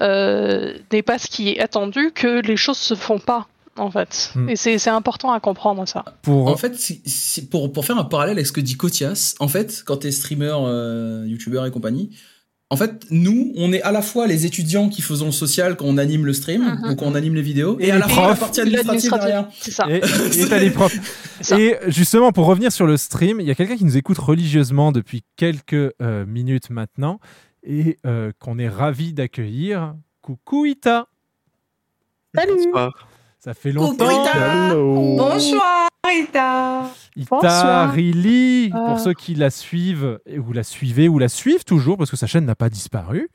euh, 0.00 0.78
n'est 0.92 1.02
pas 1.02 1.18
ce 1.18 1.26
qui 1.26 1.50
est 1.50 1.60
attendu 1.60 2.12
que 2.14 2.40
les 2.40 2.56
choses 2.56 2.78
se 2.78 2.94
font 2.94 3.18
pas 3.18 3.46
en 3.76 3.90
fait. 3.90 4.30
Hmm. 4.34 4.48
Et 4.48 4.56
c'est 4.56 4.78
c'est 4.78 4.90
important 4.90 5.30
à 5.32 5.40
comprendre 5.40 5.86
ça. 5.86 6.04
Pour... 6.22 6.48
En 6.48 6.56
fait, 6.56 6.74
si- 6.76 7.00
si- 7.06 7.46
pour, 7.46 7.72
pour 7.72 7.84
faire 7.84 7.98
un 7.98 8.04
parallèle 8.04 8.36
avec 8.36 8.46
ce 8.46 8.52
que 8.52 8.60
dit 8.60 8.76
Kotias, 8.76 9.34
en 9.38 9.48
fait, 9.48 9.82
quand 9.86 9.98
t'es 9.98 10.10
streamer, 10.10 10.54
euh, 10.56 11.24
youtubeur 11.26 11.64
et 11.66 11.70
compagnie, 11.70 12.10
en 12.70 12.76
fait, 12.76 13.06
nous, 13.10 13.52
on 13.56 13.72
est 13.72 13.80
à 13.82 13.92
la 13.92 14.02
fois 14.02 14.26
les 14.26 14.44
étudiants 14.44 14.90
qui 14.90 15.00
faisons 15.00 15.26
le 15.26 15.32
social 15.32 15.76
quand 15.76 15.86
on 15.86 15.96
anime 15.96 16.26
le 16.26 16.34
stream 16.34 16.62
Mhm. 16.62 16.90
ou 16.90 16.96
quand 16.96 17.06
on 17.06 17.14
anime 17.14 17.34
les 17.34 17.42
vidéos, 17.42 17.78
et, 17.80 17.86
Et 17.88 17.90
à 17.92 17.98
la 17.98 18.08
fois 18.08 18.22
la 18.22 18.28
profs. 18.28 18.40
partie 18.40 18.60
administrative 18.60 19.10
derrière. 19.12 19.48
C'est 19.58 19.70
ça. 19.70 19.86
Et 19.88 19.96
et 19.96 20.00
t'as 20.50 20.58
les 20.58 20.70
profs. 20.70 21.50
Et 21.56 21.76
justement, 21.86 22.30
pour 22.32 22.44
revenir 22.46 22.70
sur 22.70 22.86
le 22.86 22.96
stream, 22.98 23.40
il 23.40 23.46
y 23.46 23.50
a 23.50 23.54
quelqu'un 23.54 23.76
qui 23.76 23.84
nous 23.86 23.96
écoute 23.96 24.18
religieusement 24.18 24.92
depuis 24.92 25.22
quelques 25.36 25.72
euh, 26.02 26.26
minutes 26.26 26.68
maintenant 26.70 27.20
et 27.62 27.96
euh, 28.06 28.32
qu'on 28.38 28.58
est 28.58 28.68
ravi 28.68 29.14
d'accueillir. 29.14 29.94
Coucou 30.20 30.66
Ita. 30.66 31.06
Salut. 32.34 32.52
Ça 33.40 33.54
fait 33.54 33.72
longtemps. 33.72 34.04
Bonsoir, 35.16 35.87
Rita. 36.08 36.90
Ita 37.16 37.28
Bonsoir. 37.30 37.92
Rili, 37.92 38.70
Ah. 38.74 38.84
pour 38.88 39.00
ceux 39.00 39.14
qui 39.14 39.34
la 39.34 39.50
suivent 39.50 40.18
ou 40.38 40.52
la 40.52 40.62
suivaient 40.62 41.08
ou 41.08 41.18
la 41.18 41.28
suivent 41.28 41.64
toujours 41.64 41.96
parce 41.96 42.10
que 42.10 42.16
sa 42.16 42.26
chaîne 42.26 42.44
n'a 42.44 42.54
pas 42.54 42.68
disparu. 42.70 43.28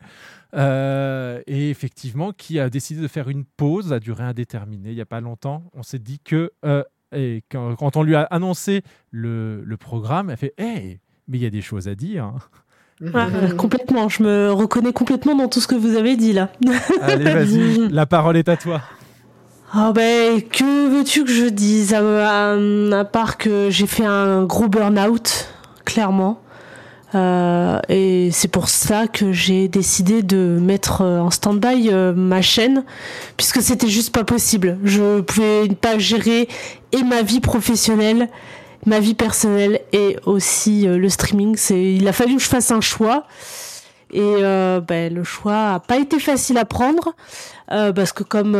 Euh, 0.56 1.42
et 1.48 1.69
effectivement, 1.69 2.32
qui 2.32 2.60
a 2.60 2.69
décidé 2.69 3.02
de 3.02 3.08
faire 3.08 3.27
une 3.30 3.43
pause 3.43 3.92
à 3.92 4.00
durée 4.00 4.24
indéterminée 4.24 4.90
il 4.90 4.95
n'y 4.95 5.02
a 5.02 5.06
pas 5.06 5.22
longtemps. 5.22 5.64
On 5.74 5.82
s'est 5.84 6.00
dit 6.00 6.19
que, 6.24 6.52
euh, 6.66 6.84
et 7.16 7.43
quand, 7.52 7.76
quand 7.76 7.98
on 7.98 8.03
lui 8.03 8.16
a 8.16 8.22
annoncé 8.24 8.84
le, 9.11 9.64
le 9.64 9.77
programme, 9.77 10.30
elle 10.30 10.38
fait 10.38 10.53
Hey, 10.58 11.00
mais 11.27 11.38
il 11.40 11.43
y 11.43 11.48
a 11.48 11.50
des 11.50 11.61
choses 11.61 11.88
à 11.88 11.95
dire. 11.95 12.26
hein. 12.26 12.35
Ouais, 13.02 13.56
complètement, 13.58 14.08
je 14.10 14.22
me 14.24 14.52
reconnais 14.52 14.93
complètement 14.93 15.35
dans 15.35 15.48
tout 15.48 15.60
ce 15.60 15.68
que 15.68 15.76
vous 15.76 15.95
avez 15.95 16.16
dit 16.16 16.34
là. 16.34 16.50
Allez, 17.02 17.24
vas-y, 17.34 17.90
la 17.90 18.06
parole 18.06 18.38
est 18.38 18.48
à 18.48 18.56
toi. 18.56 18.82
Ah 19.76 19.92
ben, 19.92 20.40
que 20.40 20.88
veux-tu 20.88 21.24
que 21.24 21.32
je 21.32 21.45
dise 21.45 21.95
à, 21.95 23.06
part 23.06 23.40
que 23.40 23.72
j'ai 23.72 23.88
fait 23.88 24.06
un 24.06 24.43
gros 24.43 24.68
burn-out, 24.68 25.48
clairement. 25.84 26.40
Euh, 27.16 27.80
et 27.90 28.30
c'est 28.32 28.50
pour 28.50 28.69
ça 28.69 29.08
que 29.08 29.32
j'ai 29.32 29.68
décidé 29.68 30.22
de 30.22 30.60
mettre 30.61 31.02
euh, 31.02 31.22
en 31.22 31.32
stand-by 31.32 31.90
euh, 31.90 32.14
ma 32.14 32.43
chaîne, 32.43 32.85
puisque 33.35 33.64
c'était 33.64 33.88
juste 33.88 34.14
pas 34.14 34.24
possible. 34.24 34.77
Je 34.84 35.22
pouvais 35.22 35.68
pas 35.69 35.98
gérer 35.98 36.48
et 36.92 37.02
ma 37.02 37.24
vie 37.24 37.40
professionnelle, 37.40 38.30
ma 38.85 39.00
vie 39.00 39.16
personnelle 39.16 39.80
et 39.92 40.18
aussi 40.27 40.88
euh, 40.88 41.00
le 41.00 41.10
streaming. 41.10 41.58
Il 41.72 42.08
a 42.08 42.14
fallu 42.14 42.35
que 42.35 42.43
je 42.43 42.48
fasse 42.48 42.69
un 42.69 42.82
choix. 42.82 43.26
Et 44.11 44.22
ben, 44.88 45.11
le 45.11 45.24
choix 45.24 45.72
a 45.72 45.80
pas 45.80 45.98
été 45.98 46.19
facile 46.19 46.60
à 46.60 46.66
prendre 46.66 47.16
parce 47.68 48.11
que 48.11 48.22
comme 48.22 48.56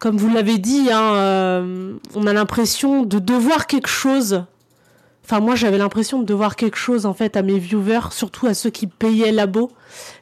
comme 0.00 0.16
vous 0.16 0.32
l'avez 0.32 0.58
dit, 0.58 0.88
hein, 0.90 1.14
euh, 1.14 1.94
on 2.16 2.26
a 2.26 2.32
l'impression 2.32 3.02
de 3.04 3.18
devoir 3.20 3.66
quelque 3.68 3.88
chose. 3.88 4.44
Enfin, 5.24 5.38
moi, 5.40 5.54
j'avais 5.54 5.78
l'impression 5.78 6.18
de 6.18 6.24
devoir 6.24 6.56
quelque 6.56 6.76
chose 6.76 7.06
en 7.06 7.14
fait 7.14 7.36
à 7.36 7.42
mes 7.42 7.58
viewers, 7.58 8.10
surtout 8.10 8.46
à 8.48 8.54
ceux 8.54 8.70
qui 8.70 8.88
payaient 8.88 9.30
l'abo. 9.30 9.70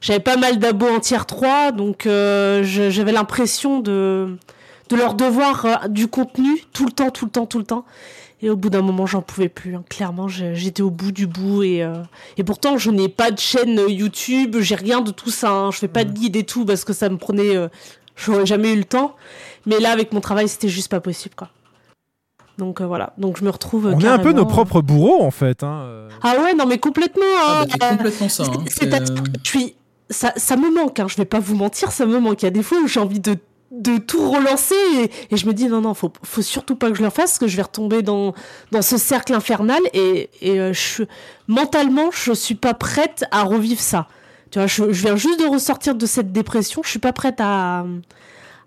J'avais 0.02 0.20
pas 0.20 0.36
mal 0.36 0.58
d'abos 0.58 0.88
en 0.88 1.00
tier 1.00 1.18
3, 1.26 1.72
donc 1.72 2.04
euh, 2.06 2.62
j'avais 2.64 3.12
l'impression 3.12 3.80
de 3.80 4.36
de 4.90 4.96
leur 4.96 5.14
devoir 5.14 5.64
euh, 5.66 5.88
du 5.88 6.08
contenu 6.08 6.62
tout 6.72 6.86
le 6.86 6.92
temps, 6.92 7.10
tout 7.10 7.26
le 7.26 7.30
temps, 7.30 7.46
tout 7.46 7.58
le 7.58 7.64
temps. 7.64 7.84
Et 8.42 8.50
au 8.50 8.56
bout 8.56 8.70
d'un 8.70 8.82
moment, 8.82 9.06
j'en 9.06 9.20
pouvais 9.22 9.48
plus. 9.48 9.74
hein. 9.76 9.84
Clairement, 9.88 10.28
j'étais 10.28 10.82
au 10.82 10.90
bout 10.90 11.12
du 11.12 11.26
bout. 11.26 11.62
Et, 11.62 11.82
euh, 11.82 11.94
et 12.36 12.44
pourtant, 12.44 12.78
je 12.78 12.90
n'ai 12.90 13.08
pas 13.08 13.30
de 13.30 13.38
chaîne 13.38 13.80
YouTube, 13.88 14.56
j'ai 14.60 14.76
rien 14.76 15.00
de 15.00 15.10
tout 15.10 15.30
ça. 15.30 15.50
hein. 15.50 15.70
Je 15.72 15.78
fais 15.78 15.88
pas 15.88 16.04
de 16.04 16.12
guide 16.12 16.36
et 16.36 16.44
tout 16.44 16.64
parce 16.64 16.84
que 16.84 16.92
ça 16.92 17.08
me 17.08 17.16
prenait. 17.16 17.56
euh, 17.56 17.68
J'aurais 18.16 18.46
jamais 18.46 18.72
eu 18.72 18.76
le 18.76 18.84
temps. 18.84 19.14
Mais 19.68 19.78
là, 19.80 19.90
avec 19.92 20.12
mon 20.12 20.20
travail, 20.20 20.48
c'était 20.48 20.68
juste 20.68 20.90
pas 20.90 21.00
possible, 21.00 21.34
quoi. 21.36 21.48
Donc 22.58 22.80
euh, 22.80 22.86
voilà, 22.86 23.12
donc 23.18 23.38
je 23.38 23.44
me 23.44 23.50
retrouve. 23.50 23.86
On 23.94 24.00
est 24.00 24.06
un 24.06 24.18
peu 24.18 24.30
nos 24.30 24.44
carrément- 24.44 24.46
propres 24.46 24.80
bourreaux 24.80 25.22
en 25.22 25.30
fait. 25.30 25.62
hein, 25.62 25.82
euh. 25.84 26.08
Ah 26.22 26.34
ouais, 26.42 26.54
non 26.54 26.66
mais 26.66 26.78
complètement. 26.78 27.22
Ah, 27.38 27.60
hein. 27.62 27.66
bah, 27.66 27.76
c'est 27.80 27.96
complètement 27.96 28.28
ça. 28.28 28.42
hein. 28.44 28.52
C'est- 28.66 28.80
c'est-à-dire 28.80 29.14
que 29.22 29.30
je 29.44 29.48
suis, 29.48 29.74
ça, 30.10 30.32
ça 30.36 30.56
me 30.56 30.74
manque. 30.74 30.98
Hein, 30.98 31.06
je 31.08 31.14
vais 31.16 31.24
pas 31.24 31.38
vous 31.38 31.54
mentir, 31.54 31.92
ça 31.92 32.04
me 32.04 32.18
manque. 32.18 32.42
Il 32.42 32.46
y 32.46 32.48
a 32.48 32.50
des 32.50 32.64
fois 32.64 32.78
où 32.82 32.88
j'ai 32.88 32.98
envie 32.98 33.20
de 33.20 33.36
de 33.70 33.98
tout 33.98 34.30
relancer 34.30 34.74
et, 34.96 35.10
et 35.30 35.36
je 35.36 35.46
me 35.46 35.52
dis 35.52 35.66
non 35.66 35.82
non 35.82 35.92
faut 35.92 36.10
faut 36.24 36.40
surtout 36.40 36.74
pas 36.74 36.88
que 36.90 36.96
je 36.96 37.02
le 37.02 37.10
fasse 37.10 37.32
parce 37.32 37.38
que 37.38 37.46
je 37.48 37.54
vais 37.56 37.62
retomber 37.62 38.00
dans 38.00 38.32
dans 38.72 38.80
ce 38.80 38.96
cercle 38.96 39.34
infernal 39.34 39.78
et 39.92 40.30
et 40.40 40.58
euh, 40.58 40.72
je 40.72 41.02
mentalement 41.48 42.10
je 42.10 42.32
suis 42.32 42.54
pas 42.54 42.72
prête 42.72 43.26
à 43.30 43.42
revivre 43.42 43.78
ça 43.80 44.08
tu 44.50 44.58
vois 44.58 44.66
je, 44.66 44.90
je 44.90 45.02
viens 45.02 45.16
juste 45.16 45.38
de 45.38 45.44
ressortir 45.46 45.94
de 45.94 46.06
cette 46.06 46.32
dépression 46.32 46.80
je 46.82 46.88
suis 46.88 46.98
pas 46.98 47.12
prête 47.12 47.40
à 47.42 47.84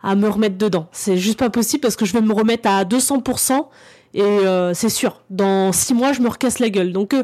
à 0.04 0.16
me 0.16 0.28
remettre 0.28 0.58
dedans 0.58 0.88
c'est 0.92 1.18
juste 1.18 1.40
pas 1.40 1.50
possible 1.50 1.82
parce 1.82 1.96
que 1.96 2.06
je 2.06 2.14
vais 2.14 2.22
me 2.22 2.34
remettre 2.34 2.70
à 2.70 2.84
200% 2.84 3.66
et 4.14 4.22
euh, 4.22 4.74
c'est 4.74 4.90
sûr 4.90 5.22
dans 5.30 5.72
six 5.72 5.94
mois 5.94 6.14
je 6.14 6.22
me 6.22 6.30
recasse 6.30 6.60
la 6.60 6.70
gueule 6.70 6.94
donc 6.94 7.14
euh, 7.14 7.24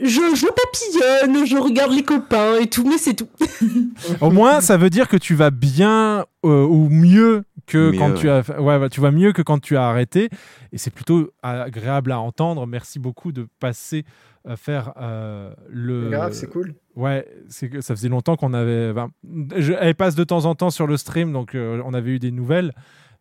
je, 0.00 0.20
je 0.34 0.46
papillonne, 0.46 1.46
je 1.46 1.56
regarde 1.56 1.92
les 1.92 2.02
copains 2.02 2.58
et 2.60 2.66
tout, 2.66 2.86
mais 2.86 2.98
c'est 2.98 3.14
tout. 3.14 3.28
Au 4.20 4.30
moins, 4.30 4.60
ça 4.60 4.76
veut 4.76 4.90
dire 4.90 5.08
que 5.08 5.16
tu 5.16 5.34
vas 5.34 5.50
bien 5.50 6.26
euh, 6.44 6.64
ou 6.66 6.88
mieux 6.88 7.44
que 7.66 7.90
Mieux, 7.90 7.98
quand 7.98 8.10
ouais. 8.10 8.18
tu 8.18 8.30
as, 8.30 8.42
ouais, 8.60 8.76
ouais, 8.76 8.88
tu 8.88 9.00
vas 9.00 9.10
mieux 9.10 9.32
que 9.32 9.42
quand 9.42 9.58
tu 9.58 9.76
as 9.76 9.86
arrêté. 9.86 10.28
Et 10.72 10.78
c'est 10.78 10.92
plutôt 10.92 11.30
agréable 11.42 12.12
à 12.12 12.20
entendre. 12.20 12.66
Merci 12.66 12.98
beaucoup 12.98 13.32
de 13.32 13.46
passer 13.60 14.04
faire 14.54 14.92
euh, 15.00 15.52
le. 15.68 16.04
C'est 16.04 16.10
grave, 16.16 16.32
c'est 16.32 16.46
cool. 16.50 16.74
Ouais, 16.94 17.26
c'est 17.48 17.68
que 17.68 17.80
ça 17.80 17.96
faisait 17.96 18.08
longtemps 18.08 18.36
qu'on 18.36 18.54
avait. 18.54 18.92
je- 19.56 19.72
elle 19.80 19.94
passe 19.96 20.14
de 20.14 20.22
temps 20.24 20.44
en 20.44 20.54
temps 20.54 20.70
sur 20.70 20.86
le 20.86 20.96
stream, 20.96 21.32
donc 21.32 21.54
euh, 21.56 21.82
on 21.84 21.92
avait 21.94 22.12
eu 22.12 22.18
des 22.20 22.30
nouvelles. 22.30 22.72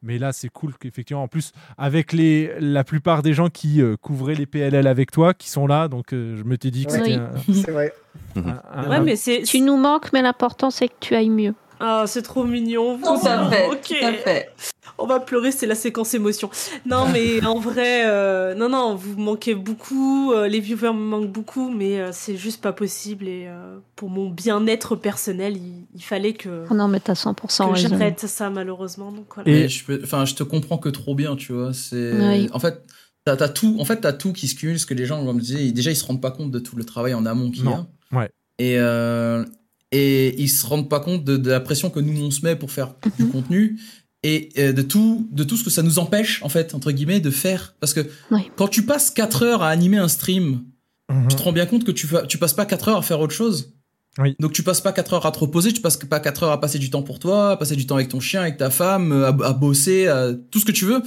Mais 0.04 0.20
là, 0.20 0.34
c'est 0.34 0.50
cool 0.50 0.74
qu'effectivement, 0.78 1.24
en 1.24 1.28
plus, 1.28 1.52
avec 1.80 2.14
les, 2.14 2.52
la 2.60 2.84
plupart 2.84 3.24
des 3.24 3.34
gens 3.34 3.50
qui 3.50 3.82
euh, 3.82 3.96
couvraient 4.00 4.36
les 4.36 4.46
PLL 4.46 4.86
avec 4.86 5.10
toi, 5.10 5.34
qui 5.34 5.50
sont 5.50 5.66
là, 5.66 5.88
donc 5.88 6.14
euh, 6.14 6.36
je 6.36 6.44
me 6.44 6.58
t'ai 6.60 6.70
dit 6.70 6.86
que 6.86 6.92
Oui. 6.92 6.98
c'était. 7.04 7.14
un- 7.16 7.32
C'est 7.64 7.72
vrai. 7.72 7.94
un- 8.36 8.62
un- 8.72 8.90
Ouais, 8.90 9.02
mais 9.02 9.16
c'est. 9.16 9.42
Tu 9.42 9.62
nous 9.62 9.78
manques, 9.78 10.14
mais 10.14 10.22
l'important 10.22 10.70
c'est 10.70 10.90
que 10.90 10.94
tu 11.00 11.16
ailles 11.16 11.30
mieux. 11.32 11.56
Ah, 11.80 12.06
c'est 12.08 12.22
trop 12.22 12.44
mignon. 12.44 12.98
Tout 12.98 13.28
à 13.28 13.50
fait, 13.50 13.68
Ok. 13.70 13.88
tout 14.00 14.06
à 14.06 14.14
fait. 14.14 14.50
On 14.98 15.08
va 15.08 15.20
pleurer, 15.20 15.52
c'est 15.52 15.66
la 15.66 15.76
séquence 15.76 16.14
émotion. 16.14 16.50
Non, 16.86 17.06
mais 17.12 17.44
en 17.46 17.60
vrai, 17.60 18.04
euh, 18.08 18.56
non, 18.56 18.70
non, 18.70 18.96
vous 18.96 19.20
manquez 19.20 19.54
beaucoup. 19.54 20.32
euh, 20.32 20.48
les 20.48 20.62
viewers 20.62 20.94
me 20.94 21.00
manquent 21.00 21.32
beaucoup, 21.32 21.70
mais 21.70 22.00
euh, 22.00 22.10
c'est 22.14 22.38
juste 22.38 22.62
pas 22.62 22.72
possible. 22.72 23.28
Et 23.28 23.46
euh, 23.48 23.78
pour 23.98 24.10
mon 24.10 24.30
bien-être 24.30 24.96
personnel, 24.96 25.58
il, 25.58 25.86
il 25.94 26.02
fallait 26.02 26.32
que, 26.34 26.64
Oh 26.70 26.74
non, 26.74 26.88
mais 26.88 27.02
t'as 27.02 27.14
100% 27.14 27.34
que 27.68 27.74
raison. 27.74 27.90
j'arrête 27.90 28.20
ça, 28.22 28.50
malheureusement. 28.50 29.12
Donc 29.12 29.26
voilà. 29.36 29.50
Et 29.52 29.68
je, 29.68 29.84
peux- 29.84 30.02
je 30.26 30.34
te 30.36 30.44
comprends 30.44 30.78
que 30.78 30.90
trop 30.90 31.14
bien, 31.14 31.36
tu 31.36 31.52
vois. 31.52 31.74
C'est, 31.74 32.14
Oui. 32.14 32.50
en 32.54 32.60
fait, 32.60 32.82
t'as, 33.26 33.36
t'as 33.36 33.50
tout, 33.50 33.76
en 33.82 33.86
fait, 33.86 34.00
t'as 34.00 34.14
tout 34.14 34.32
qui 34.32 34.48
se 34.48 34.56
cumule. 34.56 34.80
Ce 34.80 34.86
que 34.86 34.94
les 34.94 35.06
gens, 35.06 35.26
comme 35.26 35.40
je 35.40 35.46
disais, 35.46 35.72
déjà, 35.74 35.92
ils 35.92 35.96
se 35.98 36.06
rendent 36.06 36.22
pas 36.22 36.32
compte 36.32 36.52
de 36.52 36.60
tout 36.60 36.78
le 36.78 36.86
travail 36.86 37.14
en 37.14 37.26
amont 37.26 37.52
qu'il 37.52 37.66
y 37.66 37.68
a. 37.68 37.86
Ouais. 38.14 38.30
Et, 38.60 38.78
euh, 38.80 39.44
et 39.92 40.40
ils 40.42 40.50
se 40.50 40.66
rendent 40.66 40.90
pas 40.90 41.00
compte 41.00 41.24
de, 41.24 41.38
de 41.38 41.50
la 41.50 41.60
pression 41.60 41.90
que 41.90 42.00
nous 42.00 42.22
on 42.24 42.32
se 42.32 42.42
met 42.46 42.56
pour 42.56 42.72
faire 42.72 42.96
du 43.18 43.28
contenu 43.28 43.80
et 44.24 44.50
euh, 44.58 44.74
de 44.74 44.82
tout, 44.82 45.28
de 45.32 45.44
tout 45.44 45.56
ce 45.56 45.64
que 45.64 45.70
ça 45.70 45.84
nous 45.84 46.00
empêche, 46.00 46.42
en 46.44 46.50
fait, 46.50 46.74
entre 46.74 46.92
guillemets, 46.92 47.20
de 47.20 47.30
faire. 47.30 47.76
Parce 47.80 47.94
que 47.94 48.02
Oui. 48.32 48.42
quand 48.56 48.68
tu 48.68 48.84
passes 48.84 49.12
4 49.12 49.44
heures 49.44 49.62
à 49.64 49.70
animer 49.70 49.98
un 49.98 50.08
stream, 50.08 50.64
Mhm. 51.12 51.28
tu 51.30 51.36
te 51.36 51.42
rends 51.44 51.52
bien 51.52 51.68
compte 51.68 51.84
que 51.84 51.92
tu, 51.92 52.08
passes 52.08 52.54
pas 52.54 52.66
4 52.66 52.88
heures 52.90 52.98
à 52.98 53.02
faire 53.04 53.20
autre 53.20 53.34
chose. 53.36 53.74
Oui. 54.18 54.36
Donc 54.40 54.54
tu 54.54 54.64
passes 54.64 54.82
pas 54.82 54.92
4 54.92 55.14
heures 55.14 55.26
à 55.28 55.32
te 55.32 55.38
reposer, 55.38 55.72
tu 55.72 55.82
passes 55.82 55.98
pas 55.98 56.20
4 56.20 56.42
heures 56.44 56.52
à 56.52 56.60
passer 56.60 56.80
du 56.80 56.90
temps 56.90 57.04
pour 57.04 57.20
toi, 57.20 57.52
à 57.52 57.58
passer 57.58 57.76
du 57.76 57.86
temps 57.86 57.96
avec 57.96 58.10
ton 58.10 58.20
chien, 58.20 58.42
avec 58.42 58.58
ta 58.58 58.72
femme, 58.72 59.12
à, 59.12 59.28
à 59.28 59.54
bosser, 59.54 60.08
à 60.08 60.34
tout 60.50 60.60
ce 60.60 60.66
que 60.66 60.72
tu 60.72 60.86
veux. 60.86 61.04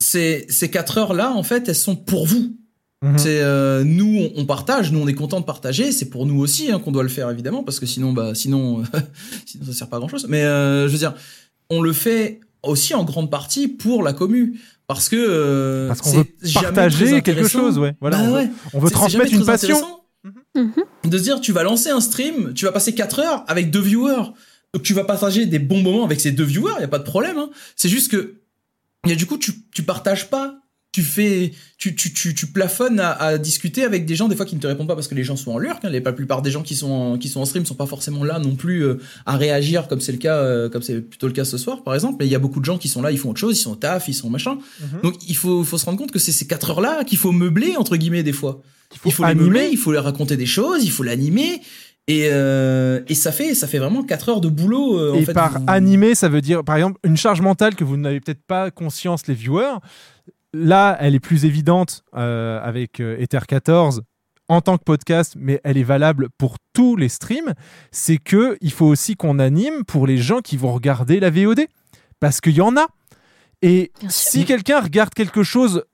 C'est, 0.00 0.46
ces 0.48 0.68
4 0.70 0.98
heures 0.98 1.14
là, 1.14 1.30
en 1.32 1.42
fait, 1.44 1.68
elles 1.68 1.74
sont 1.76 1.94
pour 1.94 2.26
vous. 2.26 2.56
Mhm. 3.02 3.16
C'est 3.18 3.40
euh, 3.40 3.82
nous, 3.84 4.14
on, 4.36 4.42
on 4.42 4.44
partage, 4.46 4.92
nous 4.92 5.00
on 5.00 5.08
est 5.08 5.14
content 5.14 5.40
de 5.40 5.44
partager. 5.46 5.90
C'est 5.92 6.10
pour 6.10 6.26
nous 6.26 6.38
aussi 6.40 6.70
hein, 6.70 6.78
qu'on 6.78 6.92
doit 6.92 7.02
le 7.02 7.08
faire 7.08 7.30
évidemment, 7.30 7.62
parce 7.62 7.80
que 7.80 7.86
sinon, 7.86 8.12
bah, 8.12 8.34
sinon, 8.34 8.82
sinon 9.46 9.64
ça 9.64 9.72
sert 9.72 9.88
pas 9.88 9.96
à 9.96 10.00
grand 10.00 10.08
chose. 10.08 10.26
Mais 10.28 10.42
euh, 10.44 10.86
je 10.86 10.92
veux 10.92 10.98
dire, 10.98 11.14
on 11.70 11.80
le 11.80 11.92
fait 11.94 12.40
aussi 12.62 12.94
en 12.94 13.04
grande 13.04 13.30
partie 13.30 13.68
pour 13.68 14.02
la 14.02 14.12
commu, 14.12 14.60
parce 14.86 15.08
que 15.08 15.16
euh, 15.16 15.88
Parce 15.88 16.02
qu'on 16.02 16.10
veut 16.12 16.26
partager 16.52 17.22
quelque 17.22 17.48
chose, 17.48 17.78
ouais. 17.78 17.96
Voilà, 18.02 18.18
Bah 18.18 18.22
on 18.24 18.26
veut- 18.28 18.34
ouais. 18.34 18.50
on 18.74 18.78
veut 18.80 18.88
C'est- 18.88 18.94
c'est 18.94 19.00
transmettre 19.00 19.32
une 19.32 19.44
passion. 19.46 19.76
intéressant 19.76 19.96
de 21.04 21.16
se 21.18 21.22
dire 21.22 21.40
tu 21.40 21.52
vas 21.52 21.62
lancer 21.62 21.88
un 21.88 22.00
stream, 22.02 22.52
tu 22.54 22.66
vas 22.66 22.72
passer 22.72 22.94
4 22.94 23.20
heures 23.20 23.44
avec 23.48 23.70
deux 23.70 23.80
viewers. 23.80 24.32
Donc 24.74 24.82
tu 24.82 24.92
vas 24.92 25.04
partager 25.04 25.46
des 25.46 25.58
bons 25.58 25.82
moments 25.82 26.04
avec 26.04 26.20
ces 26.20 26.32
deux 26.32 26.44
viewers, 26.44 26.74
il 26.78 26.82
y 26.82 26.84
a 26.84 26.88
pas 26.88 26.98
de 26.98 27.04
problème 27.04 27.38
hein. 27.38 27.48
C'est 27.76 27.88
juste 27.88 28.10
que 28.10 28.34
et 29.08 29.16
du 29.16 29.24
coup 29.26 29.38
tu 29.38 29.52
tu 29.72 29.82
partages 29.84 30.28
pas, 30.28 30.60
tu 30.92 31.02
fais 31.02 31.52
tu 31.78 31.94
tu 31.94 32.12
tu, 32.12 32.34
tu 32.34 32.46
plafonnes 32.48 32.98
à, 32.98 33.12
à 33.12 33.38
discuter 33.38 33.84
avec 33.84 34.06
des 34.06 34.16
gens 34.16 34.26
des 34.26 34.34
fois 34.34 34.44
qui 34.44 34.56
ne 34.56 34.60
te 34.60 34.66
répondent 34.66 34.88
pas 34.88 34.96
parce 34.96 35.06
que 35.06 35.14
les 35.14 35.22
gens 35.22 35.36
sont 35.36 35.52
en 35.52 35.58
lurk, 35.58 35.84
hein. 35.84 35.88
Les- 35.90 36.00
la 36.00 36.12
plupart 36.12 36.42
des 36.42 36.50
gens 36.50 36.62
qui 36.62 36.74
sont 36.74 36.90
en, 36.90 37.18
qui 37.18 37.28
sont 37.28 37.40
en 37.40 37.44
stream 37.44 37.64
sont 37.64 37.76
pas 37.76 37.86
forcément 37.86 38.24
là 38.24 38.38
non 38.40 38.56
plus 38.56 38.80
euh, 38.84 38.98
à 39.24 39.36
réagir 39.36 39.86
comme 39.86 40.00
c'est 40.00 40.10
le 40.12 40.18
cas 40.18 40.36
euh, 40.36 40.68
comme 40.68 40.82
c'est 40.82 41.00
plutôt 41.00 41.28
le 41.28 41.32
cas 41.32 41.44
ce 41.44 41.58
soir 41.58 41.84
par 41.84 41.94
exemple, 41.94 42.16
mais 42.18 42.26
il 42.26 42.30
y 42.30 42.34
a 42.34 42.40
beaucoup 42.40 42.58
de 42.60 42.64
gens 42.64 42.76
qui 42.78 42.88
sont 42.88 43.02
là, 43.02 43.12
ils 43.12 43.18
font 43.18 43.30
autre 43.30 43.38
chose, 43.40 43.56
ils 43.56 43.62
sont 43.62 43.72
au 43.72 43.76
taf, 43.76 44.08
ils 44.08 44.14
sont 44.14 44.30
machin. 44.30 44.58
Mhm. 44.80 45.00
Donc 45.04 45.14
il 45.28 45.36
faut 45.36 45.62
faut 45.62 45.78
se 45.78 45.84
rendre 45.84 45.98
compte 45.98 46.10
que 46.10 46.18
c'est 46.18 46.32
ces 46.32 46.46
4 46.48 46.70
heures 46.70 46.80
là 46.80 47.04
qu'il 47.04 47.18
faut 47.18 47.30
meubler 47.32 47.76
entre 47.76 47.96
guillemets 47.96 48.24
des 48.24 48.32
fois. 48.32 48.60
faut 48.92 49.08
il 49.10 49.12
faut 49.12 49.22
les 49.24 49.30
animer. 49.30 49.44
meubler, 49.44 49.68
il 49.70 49.78
faut 49.78 49.92
les 49.92 49.98
raconter 49.98 50.36
des 50.36 50.46
choses, 50.46 50.82
il 50.84 50.90
faut 50.90 51.04
l'animer. 51.04 51.60
Et, 52.08 52.28
euh, 52.32 53.00
et 53.06 53.14
ça 53.14 53.30
fait 53.30 53.54
ça 53.54 53.68
fait 53.68 53.78
vraiment 53.78 54.02
4 54.02 54.28
heures 54.30 54.40
de 54.40 54.48
boulot. 54.48 54.98
euh, 54.98 55.12
en 55.12 55.18
Et 55.18 55.24
fait, 55.24 55.32
par 55.32 55.60
vous- 55.60 55.64
animer, 55.68 56.16
ça 56.16 56.28
veut 56.28 56.40
dire, 56.40 56.64
par 56.64 56.74
exemple, 56.74 56.98
une 57.04 57.16
charge 57.16 57.40
mentale 57.40 57.76
que 57.76 57.84
vous 57.84 57.96
n'avez 57.96 58.18
peut-être 58.18 58.42
pas 58.44 58.72
conscience, 58.72 59.28
les 59.28 59.34
viewers. 59.34 59.76
Là, 60.52 60.96
elle 61.00 61.14
est 61.14 61.20
plus 61.20 61.44
évidente 61.44 62.02
euh, 62.14 62.60
avec 62.62 63.00
euh, 63.00 63.16
Ether 63.18 63.40
14 63.46 64.02
en 64.48 64.60
tant 64.60 64.78
que 64.78 64.82
podcast, 64.82 65.34
mais 65.38 65.60
elle 65.62 65.78
est 65.78 65.84
valable 65.84 66.28
pour 66.36 66.56
tous 66.72 66.96
les 66.96 67.08
streams. 67.08 67.54
C'est 67.92 68.18
que 68.18 68.58
il 68.60 68.72
faut 68.72 68.86
aussi 68.86 69.14
qu'on 69.14 69.38
anime 69.38 69.84
pour 69.84 70.08
les 70.08 70.18
gens 70.18 70.40
qui 70.40 70.56
vont 70.56 70.72
regarder 70.72 71.20
la 71.20 71.30
VOD, 71.30 71.66
parce 72.18 72.40
qu'il 72.40 72.56
y 72.56 72.60
en 72.60 72.76
a. 72.76 72.86
Et 73.62 73.92
si 74.08 74.44
quelqu'un 74.44 74.80
regarde 74.80 75.14
quelque 75.14 75.44
chose 75.44 75.84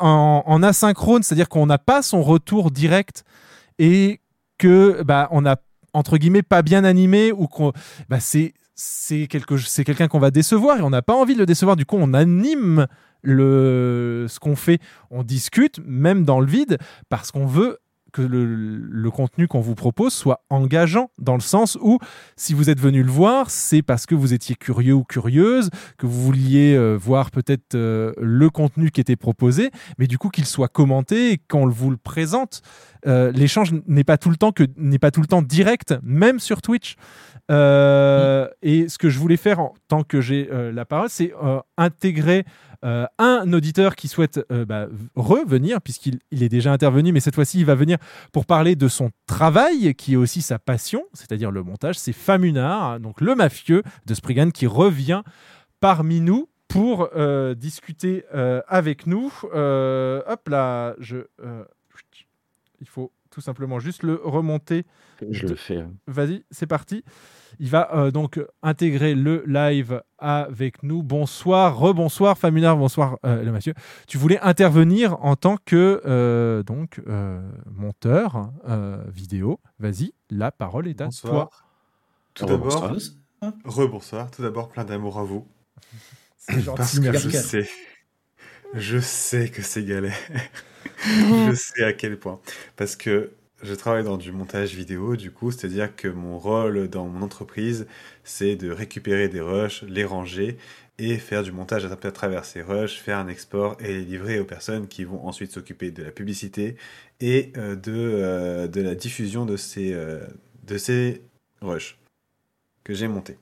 en, 0.00 0.42
en 0.44 0.62
asynchrone, 0.62 1.22
c'est-à-dire 1.22 1.48
qu'on 1.48 1.66
n'a 1.66 1.78
pas 1.78 2.02
son 2.02 2.22
retour 2.22 2.72
direct 2.72 3.22
et 3.78 4.20
que 4.58 5.02
bah, 5.02 5.28
on 5.30 5.46
a 5.46 5.56
entre 5.92 6.18
guillemets 6.18 6.42
pas 6.42 6.62
bien 6.62 6.84
animé 6.84 7.32
ou 7.32 7.46
qu'on 7.46 7.72
bah, 8.08 8.20
c'est 8.20 8.52
c'est 8.74 9.26
quelque 9.26 9.56
c'est 9.58 9.84
quelqu'un 9.84 10.08
qu'on 10.08 10.18
va 10.18 10.30
décevoir 10.30 10.78
et 10.78 10.82
on 10.82 10.90
n'a 10.90 11.02
pas 11.02 11.14
envie 11.14 11.34
de 11.34 11.40
le 11.40 11.46
décevoir 11.46 11.76
du 11.76 11.84
coup 11.84 11.96
on 11.98 12.14
anime 12.14 12.86
le 13.22 14.26
ce 14.28 14.38
qu'on 14.38 14.56
fait 14.56 14.80
on 15.10 15.22
discute 15.22 15.80
même 15.84 16.24
dans 16.24 16.40
le 16.40 16.46
vide 16.46 16.78
parce 17.08 17.30
qu'on 17.30 17.46
veut 17.46 17.78
que 18.10 18.22
le, 18.22 18.44
le 18.44 19.10
contenu 19.10 19.48
qu'on 19.48 19.60
vous 19.60 19.74
propose 19.74 20.12
soit 20.12 20.44
engageant 20.50 21.10
dans 21.18 21.34
le 21.34 21.40
sens 21.40 21.78
où 21.80 21.98
si 22.36 22.54
vous 22.54 22.70
êtes 22.70 22.80
venu 22.80 23.02
le 23.02 23.10
voir, 23.10 23.50
c'est 23.50 23.82
parce 23.82 24.06
que 24.06 24.14
vous 24.14 24.32
étiez 24.32 24.54
curieux 24.54 24.94
ou 24.94 25.04
curieuse, 25.04 25.70
que 25.98 26.06
vous 26.06 26.20
vouliez 26.20 26.74
euh, 26.74 26.96
voir 26.96 27.30
peut-être 27.30 27.74
euh, 27.74 28.12
le 28.20 28.50
contenu 28.50 28.90
qui 28.90 29.00
était 29.00 29.16
proposé, 29.16 29.70
mais 29.98 30.06
du 30.06 30.18
coup 30.18 30.28
qu'il 30.28 30.46
soit 30.46 30.68
commenté 30.68 31.32
et 31.32 31.38
qu'on 31.38 31.68
vous 31.68 31.90
le 31.90 31.96
présente. 31.96 32.62
Euh, 33.06 33.32
L'échange 33.32 33.72
n'est 33.86 34.04
pas 34.04 34.18
tout 34.18 34.30
le 34.30 34.36
temps 34.36 34.52
que 34.52 34.64
n'est 34.76 34.98
pas 34.98 35.10
tout 35.10 35.20
le 35.20 35.26
temps 35.26 35.42
direct, 35.42 35.94
même 36.02 36.38
sur 36.38 36.60
Twitch. 36.62 36.96
Et 37.48 38.86
ce 38.88 38.96
que 38.96 39.08
je 39.08 39.18
voulais 39.18 39.36
faire 39.36 39.58
en 39.58 39.74
tant 39.88 40.04
que 40.04 40.20
j'ai 40.20 40.48
la 40.72 40.84
parole, 40.84 41.08
c'est 41.10 41.32
intégrer 41.76 42.44
euh, 42.84 43.06
un 43.18 43.52
auditeur 43.52 43.94
qui 43.94 44.08
souhaite 44.08 44.40
euh, 44.50 44.64
bah, 44.64 44.88
revenir, 45.14 45.82
puisqu'il 45.82 46.18
il 46.30 46.42
est 46.42 46.48
déjà 46.48 46.72
intervenu, 46.72 47.12
mais 47.12 47.20
cette 47.20 47.34
fois-ci, 47.34 47.58
il 47.60 47.66
va 47.66 47.74
venir 47.74 47.98
pour 48.32 48.46
parler 48.46 48.76
de 48.76 48.88
son 48.88 49.10
travail, 49.26 49.94
qui 49.94 50.14
est 50.14 50.16
aussi 50.16 50.40
sa 50.42 50.58
passion, 50.58 51.04
c'est-à-dire 51.12 51.50
le 51.50 51.62
montage. 51.62 51.98
C'est 51.98 52.12
Famunard, 52.12 53.00
donc 53.00 53.20
le 53.20 53.34
mafieux 53.34 53.82
de 54.06 54.14
Spriggan, 54.14 54.50
qui 54.50 54.66
revient 54.66 55.22
parmi 55.80 56.20
nous 56.20 56.48
pour 56.68 57.08
euh, 57.16 57.54
discuter 57.54 58.24
avec 58.68 59.06
nous. 59.06 59.32
Hop 59.42 60.48
là, 60.48 60.94
je, 60.98 61.18
il 62.80 62.88
faut 62.88 63.12
tout 63.30 63.40
simplement 63.40 63.78
juste 63.78 64.02
le 64.02 64.14
remonter. 64.14 64.86
Je 65.28 65.46
le 65.46 65.54
fais. 65.54 65.84
Vas-y, 66.06 66.44
c'est 66.50 66.66
parti. 66.66 67.04
Il 67.62 67.68
va 67.68 67.94
euh, 67.94 68.10
donc 68.10 68.40
intégrer 68.62 69.14
le 69.14 69.44
live 69.46 70.02
avec 70.18 70.82
nous. 70.82 71.02
Bonsoir, 71.02 71.76
rebonsoir, 71.76 72.38
Famunard, 72.38 72.78
bonsoir, 72.78 73.18
euh, 73.26 73.42
le 73.42 73.52
monsieur. 73.52 73.74
Tu 74.06 74.16
voulais 74.16 74.40
intervenir 74.40 75.22
en 75.22 75.36
tant 75.36 75.58
que 75.66 76.00
euh, 76.06 76.62
donc 76.62 77.02
euh, 77.06 77.38
monteur 77.70 78.50
euh, 78.66 79.04
vidéo. 79.08 79.60
Vas-y, 79.78 80.14
la 80.30 80.50
parole 80.50 80.88
est 80.88 81.02
à 81.02 81.04
Bonsoir. 81.04 81.32
toi. 81.32 81.50
Tout 82.32 82.46
d'abord, 82.46 82.96
rebonsoir. 83.66 84.30
Tout 84.30 84.40
d'abord, 84.40 84.70
plein 84.70 84.86
d'amour 84.86 85.18
à 85.18 85.24
vous. 85.24 85.46
Gentil, 86.48 86.76
Parce 86.76 86.98
que 86.98 87.12
je 87.12 87.28
sais, 87.28 87.68
je 88.72 88.98
sais 88.98 89.50
que 89.50 89.60
c'est 89.60 89.84
galère. 89.84 90.16
Je 91.04 91.54
sais 91.54 91.84
à 91.84 91.92
quel 91.92 92.18
point. 92.18 92.40
Parce 92.76 92.96
que 92.96 93.32
je 93.62 93.74
travaille 93.74 94.04
dans 94.04 94.16
du 94.16 94.32
montage 94.32 94.74
vidéo, 94.74 95.16
du 95.16 95.30
coup, 95.30 95.50
c'est-à-dire 95.50 95.94
que 95.94 96.08
mon 96.08 96.38
rôle 96.38 96.88
dans 96.88 97.06
mon 97.06 97.22
entreprise, 97.22 97.86
c'est 98.24 98.56
de 98.56 98.70
récupérer 98.70 99.28
des 99.28 99.40
rushs, 99.40 99.82
les 99.82 100.04
ranger 100.04 100.56
et 100.98 101.18
faire 101.18 101.42
du 101.42 101.52
montage 101.52 101.84
à 101.84 101.96
travers 101.96 102.44
ces 102.44 102.62
rushs, 102.62 103.00
faire 103.00 103.18
un 103.18 103.28
export 103.28 103.76
et 103.80 103.88
les 103.88 104.04
livrer 104.04 104.38
aux 104.38 104.44
personnes 104.44 104.86
qui 104.86 105.04
vont 105.04 105.26
ensuite 105.26 105.52
s'occuper 105.52 105.90
de 105.90 106.02
la 106.02 106.10
publicité 106.10 106.76
et 107.20 107.52
euh, 107.56 107.74
de, 107.74 107.92
euh, 107.92 108.68
de 108.68 108.80
la 108.82 108.94
diffusion 108.94 109.46
de 109.46 109.56
ces, 109.56 109.94
euh, 109.94 110.26
de 110.64 110.76
ces 110.78 111.22
rushs 111.62 111.98
que 112.84 112.94
j'ai 112.94 113.08
montés. 113.08 113.38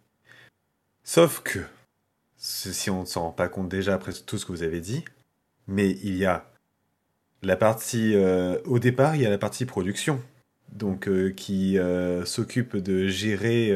Sauf 1.03 1.41
que, 1.41 1.61
si 2.37 2.91
on 2.91 3.01
ne 3.01 3.07
s'en 3.07 3.23
rend 3.23 3.33
pas 3.33 3.49
compte 3.49 3.69
déjà 3.69 3.95
après 3.95 4.13
tout 4.13 4.39
ce 4.39 4.47
que 4.47 4.53
vous 4.53 4.63
avez 4.63 4.81
dit, 4.81 5.05
mais 5.67 5.91
il 6.03 6.17
y 6.17 6.25
a 6.25 6.51
la 7.43 7.57
partie 7.57 8.15
euh, 8.15 8.59
au 8.65 8.79
départ 8.79 9.17
il 9.17 9.23
y 9.23 9.27
a 9.27 9.31
la 9.31 9.39
partie 9.39 9.65
production 9.65 10.21
donc 10.73 11.09
euh, 11.09 11.31
qui 11.31 11.79
euh, 11.79 12.25
s'occupe 12.25 12.77
de 12.77 13.09
gérer 13.09 13.75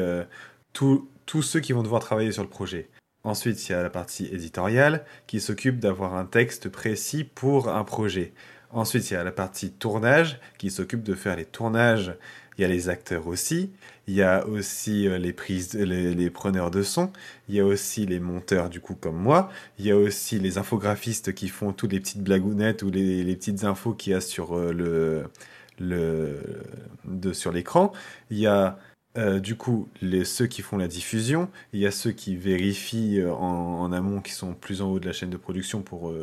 tous 0.73 1.41
ceux 1.41 1.59
qui 1.59 1.73
vont 1.73 1.83
devoir 1.83 2.01
travailler 2.01 2.31
sur 2.31 2.43
le 2.43 2.49
projet. 2.49 2.89
Ensuite 3.23 3.67
il 3.67 3.71
y 3.71 3.75
a 3.75 3.81
la 3.81 3.89
partie 3.89 4.25
éditoriale 4.25 5.05
qui 5.27 5.39
s'occupe 5.39 5.79
d'avoir 5.79 6.15
un 6.15 6.25
texte 6.25 6.69
précis 6.69 7.23
pour 7.23 7.69
un 7.69 7.83
projet. 7.83 8.33
Ensuite 8.71 9.09
il 9.09 9.13
y 9.13 9.17
a 9.17 9.23
la 9.23 9.31
partie 9.31 9.71
tournage 9.71 10.39
qui 10.57 10.69
s'occupe 10.69 11.03
de 11.03 11.15
faire 11.15 11.35
les 11.35 11.45
tournages 11.45 12.15
il 12.57 12.61
y 12.61 12.65
a 12.65 12.67
les 12.67 12.89
acteurs 12.89 13.27
aussi 13.27 13.71
il 14.07 14.15
y 14.15 14.21
a 14.21 14.45
aussi 14.47 15.07
euh, 15.07 15.17
les 15.17 15.33
prises 15.33 15.73
les, 15.73 16.29
preneurs 16.29 16.71
de 16.71 16.83
son 16.83 17.11
il 17.47 17.55
y 17.55 17.59
a 17.59 17.65
aussi 17.65 18.05
les 18.05 18.19
monteurs 18.19 18.69
du 18.69 18.79
coup 18.79 18.95
comme 18.95 19.15
moi 19.15 19.49
il 19.79 19.85
y 19.85 19.91
a 19.91 19.97
aussi 19.97 20.39
les 20.39 20.57
infographistes 20.57 21.33
qui 21.33 21.47
font 21.47 21.73
toutes 21.73 21.93
les 21.93 21.99
petites 21.99 22.21
blagounettes 22.23 22.83
ou 22.83 22.89
les, 22.89 23.35
petites 23.35 23.63
infos 23.63 23.93
qu'il 23.93 24.13
y 24.13 24.15
a 24.15 24.21
sur 24.21 24.57
euh, 24.57 24.71
le, 24.73 25.25
le 25.79 27.51
l'écran. 27.51 27.91
Il 28.29 28.37
y 28.37 28.47
a 28.47 28.77
euh, 29.17 29.39
du 29.39 29.55
coup 29.55 29.87
les, 30.01 30.25
ceux 30.25 30.47
qui 30.47 30.61
font 30.61 30.77
la 30.77 30.87
diffusion. 30.87 31.49
Il 31.73 31.79
y 31.79 31.87
a 31.87 31.91
ceux 31.91 32.11
qui 32.11 32.35
vérifient 32.35 33.23
en, 33.25 33.91
amont, 33.91 34.21
qui 34.21 34.31
sont 34.31 34.53
plus 34.53 34.81
en 34.81 34.91
haut 34.91 34.99
de 34.99 35.05
la 35.05 35.13
chaîne 35.13 35.29
de 35.29 35.37
production 35.37 35.81
pour 35.81 36.13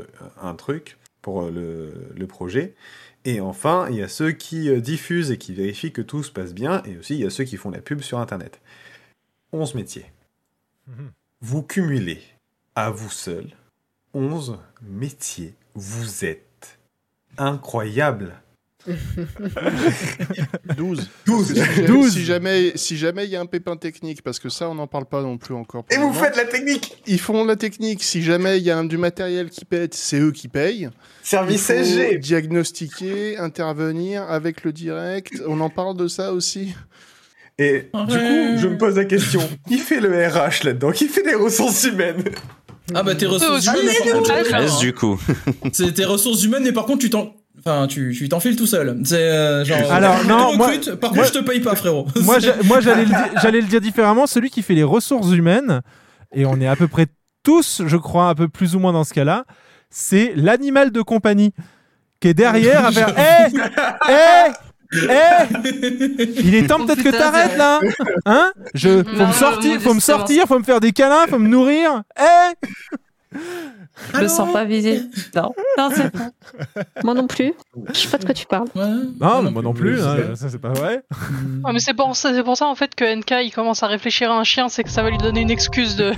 un 0.40 0.54
truc, 0.54 0.98
pour 1.22 1.50
le 1.50 2.26
projet. 2.26 2.74
Et 3.24 3.40
enfin, 3.40 3.88
il 3.90 3.96
y 3.96 4.02
a 4.02 4.08
ceux 4.08 4.32
qui 4.32 4.70
euh, 4.70 4.80
diffusent 4.80 5.30
et 5.30 5.38
qui 5.38 5.52
vérifient 5.52 5.92
que 5.92 6.02
tout 6.02 6.22
se 6.22 6.30
passe 6.30 6.54
bien. 6.54 6.82
Et 6.84 6.96
aussi, 6.96 7.14
il 7.14 7.20
y 7.20 7.26
a 7.26 7.30
ceux 7.30 7.44
qui 7.44 7.56
font 7.56 7.70
la 7.70 7.80
pub 7.80 8.00
sur 8.00 8.18
Internet. 8.18 8.60
11 9.52 9.74
métiers. 9.74 10.06
Vous 11.40 11.62
cumulez 11.62 12.22
à 12.74 12.90
vous 12.90 13.10
seul 13.10 13.46
11 14.14 14.58
métiers. 14.82 15.54
Vous 15.74 16.24
êtes 16.24 16.78
incroyable. 17.38 18.34
12. 20.76 21.08
12. 21.26 21.54
Parce 21.54 21.68
que 21.68 21.74
si, 21.74 21.82
12. 21.82 22.12
Si 22.12 22.24
jamais 22.24 22.72
si 22.76 22.96
jamais 22.96 23.24
il 23.24 23.30
y 23.30 23.36
a 23.36 23.40
un 23.40 23.46
pépin 23.46 23.76
technique, 23.76 24.22
parce 24.22 24.38
que 24.38 24.48
ça, 24.48 24.68
on 24.68 24.74
n'en 24.74 24.86
parle 24.86 25.06
pas 25.06 25.22
non 25.22 25.38
plus 25.38 25.54
encore. 25.54 25.84
Et 25.90 25.96
vous 25.96 26.12
faites 26.12 26.36
la 26.36 26.44
technique 26.44 26.96
Ils 27.06 27.20
font 27.20 27.44
la 27.44 27.56
technique. 27.56 28.02
Si 28.02 28.22
jamais 28.22 28.58
il 28.58 28.64
y 28.64 28.70
a 28.70 28.78
un- 28.78 28.84
du 28.84 28.98
matériel 28.98 29.50
qui 29.50 29.64
pète, 29.64 29.94
c'est 29.94 30.18
eux 30.18 30.32
qui 30.32 30.48
payent. 30.48 30.88
Service 31.22 31.68
SG. 31.70 32.18
Diagnostiquer, 32.18 33.36
intervenir 33.38 34.22
avec 34.22 34.64
le 34.64 34.72
direct. 34.72 35.32
On 35.46 35.60
en 35.60 35.70
parle 35.70 35.96
de 35.96 36.08
ça 36.08 36.32
aussi. 36.32 36.74
Et 37.58 37.90
du 37.92 38.16
coup, 38.16 38.56
je 38.58 38.66
me 38.68 38.78
pose 38.78 38.96
la 38.96 39.04
question 39.04 39.40
qui 39.68 39.78
fait 39.78 40.00
le 40.00 40.08
RH 40.26 40.64
là-dedans? 40.64 40.92
Qui 40.92 41.08
fait 41.08 41.22
les 41.24 41.34
ressources 41.34 41.84
humaines? 41.84 42.24
Ah 42.94 43.02
bah 43.04 43.14
tes 43.14 43.26
ressources 43.26 43.68
aussi. 43.68 43.68
humaines, 43.68 43.94
par 44.04 44.12
contre, 44.14 44.32
Ah, 44.54 44.80
du 44.80 44.92
coup. 44.94 45.20
c'est 45.72 45.92
tes 45.92 46.04
ressources 46.06 46.42
humaines, 46.42 46.64
mais 46.64 46.72
par 46.72 46.86
contre 46.86 47.00
tu 47.00 47.10
t'en, 47.10 47.34
enfin 47.64 47.86
tu, 47.86 48.14
tu 48.16 48.28
t'enfiles 48.28 48.56
tout 48.56 48.66
seul. 48.66 48.98
C'est 49.04 49.16
euh, 49.16 49.64
genre. 49.64 49.92
Alors, 49.92 50.18
je 50.22 50.28
non, 50.28 50.56
moi- 50.56 50.66
recrute, 50.68 50.94
par 50.96 51.14
moi- 51.14 51.24
contre 51.24 51.34
je 51.34 51.40
te 51.40 51.44
paye 51.44 51.60
pas, 51.60 51.74
frérot. 51.76 52.06
moi, 52.22 52.38
moi 52.64 52.80
j'allais 52.80 53.04
le, 53.04 53.10
di- 53.10 53.30
j'allais 53.42 53.60
le 53.60 53.66
dire 53.66 53.80
différemment. 53.80 54.26
Celui 54.26 54.50
qui 54.50 54.62
fait 54.62 54.74
les 54.74 54.82
ressources 54.84 55.30
humaines, 55.32 55.80
et 56.32 56.44
on 56.46 56.60
est 56.60 56.66
à 56.68 56.76
peu 56.76 56.88
près 56.88 57.06
tous, 57.42 57.82
je 57.86 57.96
crois, 57.96 58.28
un 58.28 58.34
peu 58.34 58.48
plus 58.48 58.74
ou 58.76 58.78
moins 58.80 58.92
dans 58.92 59.04
ce 59.04 59.14
cas-là, 59.14 59.44
c'est 59.88 60.32
l'animal 60.36 60.90
de 60.92 61.02
compagnie 61.02 61.52
qui 62.20 62.28
est 62.28 62.34
derrière 62.34 62.84
à 62.86 62.92
faire 62.92 63.08
Hé 63.18 63.48
Hé 64.08 64.52
Hé 64.92 66.30
Il 66.42 66.54
est 66.54 66.66
temps 66.66 66.84
peut-être 66.84 67.02
que 67.02 67.10
t'arrêtes 67.10 67.56
là 67.56 67.80
Hein? 68.26 68.52
Je, 68.74 69.02
Faut 69.02 69.26
me 69.26 69.32
sortir, 69.32 69.80
faut 69.80 69.94
me 69.94 70.00
sortir, 70.00 70.44
faut 70.46 70.58
me 70.58 70.64
faire 70.64 70.80
des 70.80 70.92
câlins, 70.92 71.26
faut 71.28 71.38
me 71.38 71.48
nourrir 71.48 72.02
Hé 72.18 72.54
Je 74.14 74.20
me 74.22 74.28
sens 74.28 74.52
pas 74.52 74.64
visée. 74.64 75.02
Non, 75.36 75.52
non 75.78 75.90
c'est 75.94 76.12
bon. 76.12 76.30
Moi 77.04 77.14
non 77.14 77.26
plus. 77.26 77.52
Je 77.92 77.98
sais 77.98 78.08
pas 78.08 78.18
de 78.18 78.24
quoi 78.24 78.34
tu 78.34 78.46
parles. 78.46 78.66
Non, 78.74 79.42
mais 79.42 79.50
moi 79.50 79.62
non 79.62 79.72
plus, 79.72 80.02
hein, 80.02 80.34
ça 80.34 80.48
c'est 80.48 80.58
pas 80.58 80.70
vrai. 80.72 81.02
Ah, 81.64 81.72
mais 81.72 81.78
c'est 81.80 81.94
pour, 81.94 82.16
ça- 82.16 82.32
c'est 82.34 82.42
pour 82.42 82.56
ça 82.56 82.66
en 82.66 82.74
fait 82.74 82.94
que 82.94 83.04
NK 83.04 83.44
il 83.44 83.52
commence 83.52 83.82
à 83.82 83.86
réfléchir 83.86 84.30
à 84.32 84.38
un 84.38 84.44
chien, 84.44 84.68
c'est 84.68 84.82
que 84.84 84.90
ça 84.90 85.02
va 85.02 85.10
lui 85.10 85.18
donner 85.18 85.42
une 85.42 85.50
excuse 85.50 85.96
de. 85.96 86.12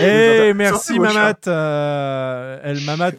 Eh, 0.00 0.54
merci 0.54 0.96
vos 0.98 1.04
Mamat, 1.04 1.34
euh, 1.48 2.58
El 2.62 2.80
Mamat, 2.82 3.12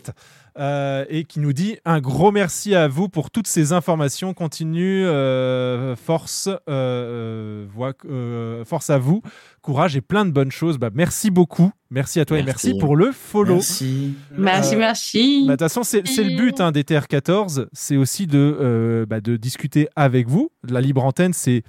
euh, 0.60 1.06
et 1.10 1.24
qui 1.24 1.40
nous 1.40 1.54
dit 1.54 1.78
un 1.86 2.00
gros 2.00 2.32
merci 2.32 2.74
à 2.76 2.88
vous 2.88 3.10
pour 3.10 3.30
toutes 3.32 3.48
ces 3.48 3.74
informations. 3.74 4.34
Continue, 4.34 5.06
euh, 5.06 5.96
force, 5.96 6.50
euh, 6.70 7.66
voix- 7.74 7.94
euh, 8.10 8.66
force 8.66 8.90
à 8.90 8.98
vous, 8.98 9.22
courage 9.62 9.96
et 9.96 10.02
plein 10.02 10.26
de 10.26 10.32
bonnes 10.32 10.52
choses. 10.52 10.78
Bah, 10.78 10.90
merci 10.94 11.30
beaucoup, 11.32 11.72
merci 11.92 12.20
à 12.20 12.26
toi 12.26 12.40
et 12.40 12.44
Merci. 12.44 12.78
pour 12.80 12.96
le 12.96 13.12
follow. 13.12 13.56
Merci. 13.56 14.14
Merci, 14.38 14.76
merci. 14.76 15.44
Bah, 15.48 15.54
De 15.54 15.58
toute 15.58 15.60
façon, 15.70 15.84
c'est 15.84 16.08
c'est 16.08 16.24
le 16.24 16.36
but 16.38 16.60
hein, 16.62 16.72
des 16.72 16.84
TR14, 16.84 17.68
c'est 17.74 17.98
aussi 17.98 18.26
de, 18.28 18.58
euh, 18.60 19.06
bah, 19.06 19.22
de 19.22 19.38
discuter 19.38 19.88
avec 19.96 20.28
vous. 20.28 20.52
La 20.68 20.82
libre 20.82 21.04
antenne, 21.06 21.34
c'est 21.34 21.64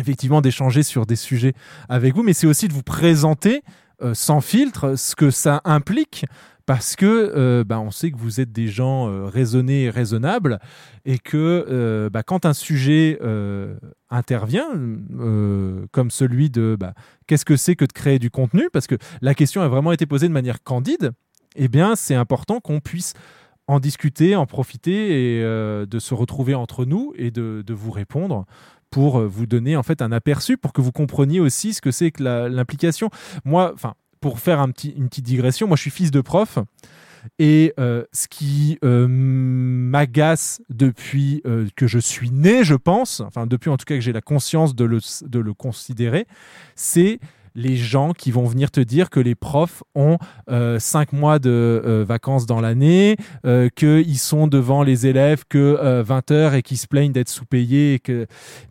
effectivement 0.00 0.40
d'échanger 0.40 0.82
sur 0.82 1.06
des 1.06 1.16
sujets 1.16 1.54
avec 1.88 2.14
vous, 2.14 2.22
mais 2.22 2.32
c'est 2.32 2.46
aussi 2.46 2.68
de 2.68 2.72
vous 2.72 2.82
présenter 2.82 3.62
euh, 4.02 4.12
sans 4.12 4.40
filtre 4.42 4.94
ce 4.98 5.14
que 5.16 5.30
ça 5.30 5.62
implique. 5.64 6.26
Parce 6.66 6.96
que 6.96 7.06
euh, 7.06 7.62
bah, 7.62 7.78
on 7.78 7.92
sait 7.92 8.10
que 8.10 8.16
vous 8.18 8.40
êtes 8.40 8.50
des 8.50 8.66
gens 8.66 9.08
euh, 9.08 9.26
raisonnés 9.26 9.84
et 9.84 9.90
raisonnables, 9.90 10.58
et 11.04 11.18
que 11.18 11.64
euh, 11.70 12.10
bah, 12.10 12.24
quand 12.24 12.44
un 12.44 12.52
sujet 12.52 13.18
euh, 13.22 13.76
intervient, 14.10 14.66
euh, 15.18 15.86
comme 15.92 16.10
celui 16.10 16.50
de 16.50 16.76
bah, 16.78 16.94
qu'est-ce 17.28 17.44
que 17.44 17.56
c'est 17.56 17.76
que 17.76 17.84
de 17.84 17.92
créer 17.92 18.18
du 18.18 18.30
contenu, 18.30 18.68
parce 18.72 18.88
que 18.88 18.96
la 19.22 19.34
question 19.34 19.62
a 19.62 19.68
vraiment 19.68 19.92
été 19.92 20.06
posée 20.06 20.26
de 20.26 20.32
manière 20.32 20.64
candide, 20.64 21.12
eh 21.54 21.68
bien, 21.68 21.94
c'est 21.94 22.16
important 22.16 22.58
qu'on 22.58 22.80
puisse 22.80 23.14
en 23.68 23.78
discuter, 23.78 24.34
en 24.34 24.46
profiter 24.46 25.38
et 25.38 25.42
de 25.42 25.98
se 25.98 26.14
retrouver 26.14 26.54
entre 26.54 26.84
nous 26.84 27.12
et 27.16 27.30
de, 27.30 27.62
de 27.66 27.74
vous 27.74 27.90
répondre 27.90 28.44
pour 28.90 29.20
vous 29.20 29.46
donner 29.46 29.76
en 29.76 29.82
fait 29.82 30.02
un 30.02 30.12
aperçu 30.12 30.56
pour 30.56 30.72
que 30.72 30.80
vous 30.80 30.92
compreniez 30.92 31.40
aussi 31.40 31.74
ce 31.74 31.80
que 31.80 31.90
c'est 31.90 32.12
que 32.12 32.22
l'implication. 32.22 33.10
Moi, 33.44 33.72
enfin, 33.74 33.94
pour 34.26 34.40
faire 34.40 34.58
un 34.58 34.72
petit, 34.72 34.88
une 34.96 35.08
petite 35.08 35.24
digression, 35.24 35.68
moi 35.68 35.76
je 35.76 35.82
suis 35.82 35.92
fils 35.92 36.10
de 36.10 36.20
prof 36.20 36.58
et 37.38 37.72
euh, 37.78 38.02
ce 38.12 38.26
qui 38.26 38.76
euh, 38.84 39.06
m'agace 39.08 40.60
depuis 40.68 41.42
euh, 41.46 41.68
que 41.76 41.86
je 41.86 42.00
suis 42.00 42.32
né, 42.32 42.64
je 42.64 42.74
pense, 42.74 43.20
enfin 43.20 43.46
depuis 43.46 43.70
en 43.70 43.76
tout 43.76 43.84
cas 43.84 43.94
que 43.94 44.00
j'ai 44.00 44.12
la 44.12 44.20
conscience 44.20 44.74
de 44.74 44.84
le, 44.84 45.54
considérer, 45.54 46.26
c'est 46.74 47.20
les 47.54 47.76
gens 47.76 48.14
qui 48.14 48.32
vont 48.32 48.46
venir 48.46 48.72
te 48.72 48.80
dire 48.80 49.10
que 49.10 49.20
les 49.20 49.36
profs 49.36 49.84
ont 49.94 50.18
cinq 50.78 51.12
mois 51.12 51.38
de 51.38 52.04
vacances 52.06 52.46
dans 52.46 52.60
l'année, 52.60 53.16
qu'ils 53.76 54.18
sont 54.18 54.48
devant 54.48 54.82
les 54.82 55.06
élèves 55.06 55.44
que 55.48 55.78
euh, 55.80 56.02
20 56.02 56.32
heures 56.32 56.54
et 56.54 56.62
qui 56.62 56.76
se 56.76 56.88
plaignent 56.88 57.12
d'être 57.12 57.30
sous-payés. 57.30 58.02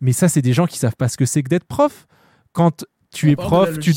Mais 0.02 0.12
ça, 0.12 0.28
c'est 0.28 0.42
des 0.42 0.52
gens 0.52 0.66
qui 0.66 0.78
savent 0.78 0.96
pas 0.96 1.08
ce 1.08 1.16
que 1.16 1.24
c'est 1.24 1.42
que 1.42 1.48
d'être 1.48 1.64
prof. 1.64 2.06
Quand 2.52 2.84
tu 3.16 3.28
On 3.28 3.30
es 3.30 3.36
prof, 3.36 3.78
tu, 3.78 3.92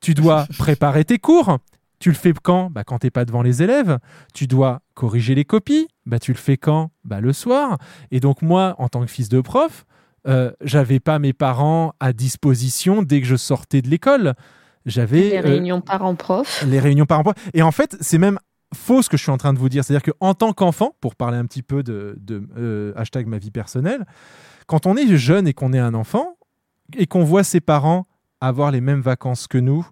tu 0.00 0.14
dois 0.14 0.46
préparer 0.58 1.04
tes 1.04 1.18
cours. 1.18 1.58
Tu 1.98 2.10
le 2.10 2.14
fais 2.14 2.32
quand? 2.42 2.68
Bah, 2.70 2.84
Quand 2.84 2.98
tu 2.98 3.06
n'es 3.06 3.10
pas 3.10 3.24
devant 3.24 3.42
les 3.42 3.62
élèves. 3.62 3.98
Tu 4.34 4.46
dois 4.46 4.80
corriger 4.94 5.34
les 5.34 5.44
copies. 5.44 5.88
Bah, 6.04 6.18
tu 6.18 6.32
le 6.32 6.38
fais 6.38 6.56
quand? 6.56 6.90
Bah, 7.04 7.20
Le 7.20 7.32
soir. 7.32 7.78
Et 8.10 8.20
donc 8.20 8.42
moi, 8.42 8.74
en 8.78 8.88
tant 8.88 9.00
que 9.00 9.10
fils 9.10 9.28
de 9.28 9.40
prof, 9.40 9.86
euh, 10.26 10.52
j'avais 10.60 11.00
pas 11.00 11.18
mes 11.18 11.32
parents 11.32 11.94
à 12.00 12.12
disposition 12.12 13.02
dès 13.02 13.20
que 13.20 13.26
je 13.26 13.36
sortais 13.36 13.80
de 13.80 13.88
l'école. 13.88 14.34
J'avais 14.84 15.30
Les 15.30 15.38
euh, 15.38 15.40
réunions 15.40 15.80
parents-prof. 15.80 16.64
les 16.66 16.80
réunions 16.80 17.06
parents 17.06 17.32
Et 17.54 17.62
en 17.62 17.72
fait, 17.72 17.96
c'est 18.00 18.18
même 18.18 18.38
faux 18.74 19.02
ce 19.02 19.08
que 19.08 19.16
je 19.16 19.22
suis 19.22 19.32
en 19.32 19.38
train 19.38 19.52
de 19.52 19.58
vous 19.58 19.68
dire. 19.68 19.84
C'est-à-dire 19.84 20.12
qu'en 20.12 20.34
tant 20.34 20.52
qu'enfant, 20.52 20.94
pour 21.00 21.14
parler 21.16 21.38
un 21.38 21.46
petit 21.46 21.62
peu 21.62 21.82
de, 21.82 22.16
de, 22.20 22.46
euh, 22.58 22.92
hashtag 22.96 23.26
ma 23.26 23.38
vie 23.38 23.50
personnelle, 23.50 24.04
quand 24.66 24.86
on 24.86 24.96
est 24.96 25.16
jeune 25.16 25.46
et 25.46 25.54
qu'on 25.54 25.72
est 25.72 25.78
un 25.78 25.94
enfant 25.94 26.36
et 26.96 27.06
qu'on 27.06 27.24
voit 27.24 27.44
ses 27.44 27.60
parents 27.60 28.04
avoir 28.40 28.70
les 28.70 28.80
mêmes 28.80 29.00
vacances 29.00 29.46
que 29.46 29.58
nous, 29.58 29.86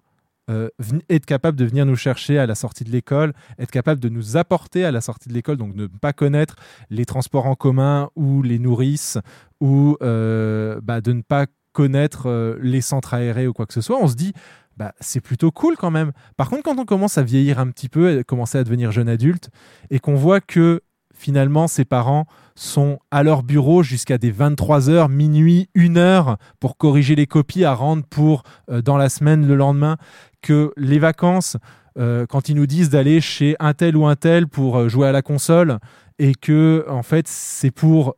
euh, 0.49 0.69
être 1.09 1.25
capable 1.25 1.57
de 1.57 1.65
venir 1.65 1.87
nous 1.87 1.95
chercher 1.95 2.37
à 2.37 2.45
la 2.45 2.53
sortie 2.53 2.83
de 2.83 2.91
l'école, 2.91 3.33
être 3.57 3.71
capable 3.71 3.99
de 3.99 4.09
nous 4.09 4.37
apporter 4.37 4.85
à 4.85 4.91
la 4.91 5.01
sortie 5.01 5.27
de 5.27 5.33
l'école, 5.33 5.57
donc 5.57 5.73
ne 5.73 5.87
pas 5.87 6.13
connaître 6.13 6.55
les 6.91 7.05
transports 7.05 7.47
en 7.47 7.55
commun 7.55 8.09
ou 8.15 8.43
les 8.43 8.59
nourrices, 8.59 9.17
ou 9.59 9.97
euh, 10.03 10.79
bah, 10.83 11.01
de 11.01 11.13
ne 11.13 11.23
pas 11.23 11.47
connaître 11.73 12.27
euh, 12.27 12.59
les 12.61 12.81
centres 12.81 13.15
aérés 13.15 13.47
ou 13.47 13.53
quoi 13.53 13.65
que 13.65 13.73
ce 13.73 13.81
soit, 13.81 13.97
on 13.99 14.07
se 14.07 14.15
dit, 14.15 14.33
bah, 14.77 14.93
c'est 14.99 15.21
plutôt 15.21 15.51
cool 15.51 15.77
quand 15.77 15.91
même. 15.91 16.11
Par 16.37 16.49
contre, 16.49 16.61
quand 16.61 16.77
on 16.77 16.85
commence 16.85 17.17
à 17.17 17.23
vieillir 17.23 17.59
un 17.59 17.67
petit 17.71 17.89
peu, 17.89 18.19
et 18.19 18.23
commencer 18.23 18.59
à 18.59 18.63
devenir 18.63 18.91
jeune 18.91 19.09
adulte, 19.09 19.49
et 19.89 19.99
qu'on 19.99 20.15
voit 20.15 20.41
que 20.41 20.81
finalement, 21.25 21.67
ses 21.67 21.85
parents 21.85 22.27
sont 22.53 22.99
à 23.09 23.23
leur 23.23 23.41
bureau 23.41 23.81
jusqu'à 23.81 24.19
des 24.19 24.31
23h, 24.31 25.09
minuit, 25.09 25.69
1h 25.75 26.35
pour 26.59 26.77
corriger 26.77 27.15
les 27.15 27.25
copies 27.25 27.65
à 27.65 27.73
rendre 27.73 28.03
pour 28.07 28.43
euh, 28.69 28.83
dans 28.83 28.95
la 28.95 29.09
semaine 29.09 29.47
le 29.47 29.55
lendemain. 29.55 29.97
Que 30.43 30.71
les 30.77 30.99
vacances, 30.99 31.57
euh, 31.97 32.27
quand 32.27 32.47
ils 32.47 32.55
nous 32.55 32.67
disent 32.67 32.91
d'aller 32.91 33.21
chez 33.21 33.55
un 33.59 33.73
tel 33.73 33.97
ou 33.97 34.05
un 34.05 34.15
tel 34.15 34.47
pour 34.47 34.77
euh, 34.77 34.87
jouer 34.87 35.07
à 35.07 35.11
la 35.11 35.23
console 35.23 35.79
et 36.19 36.35
que 36.35 36.85
en 36.89 37.01
fait 37.01 37.27
c'est 37.27 37.71
pour 37.71 38.15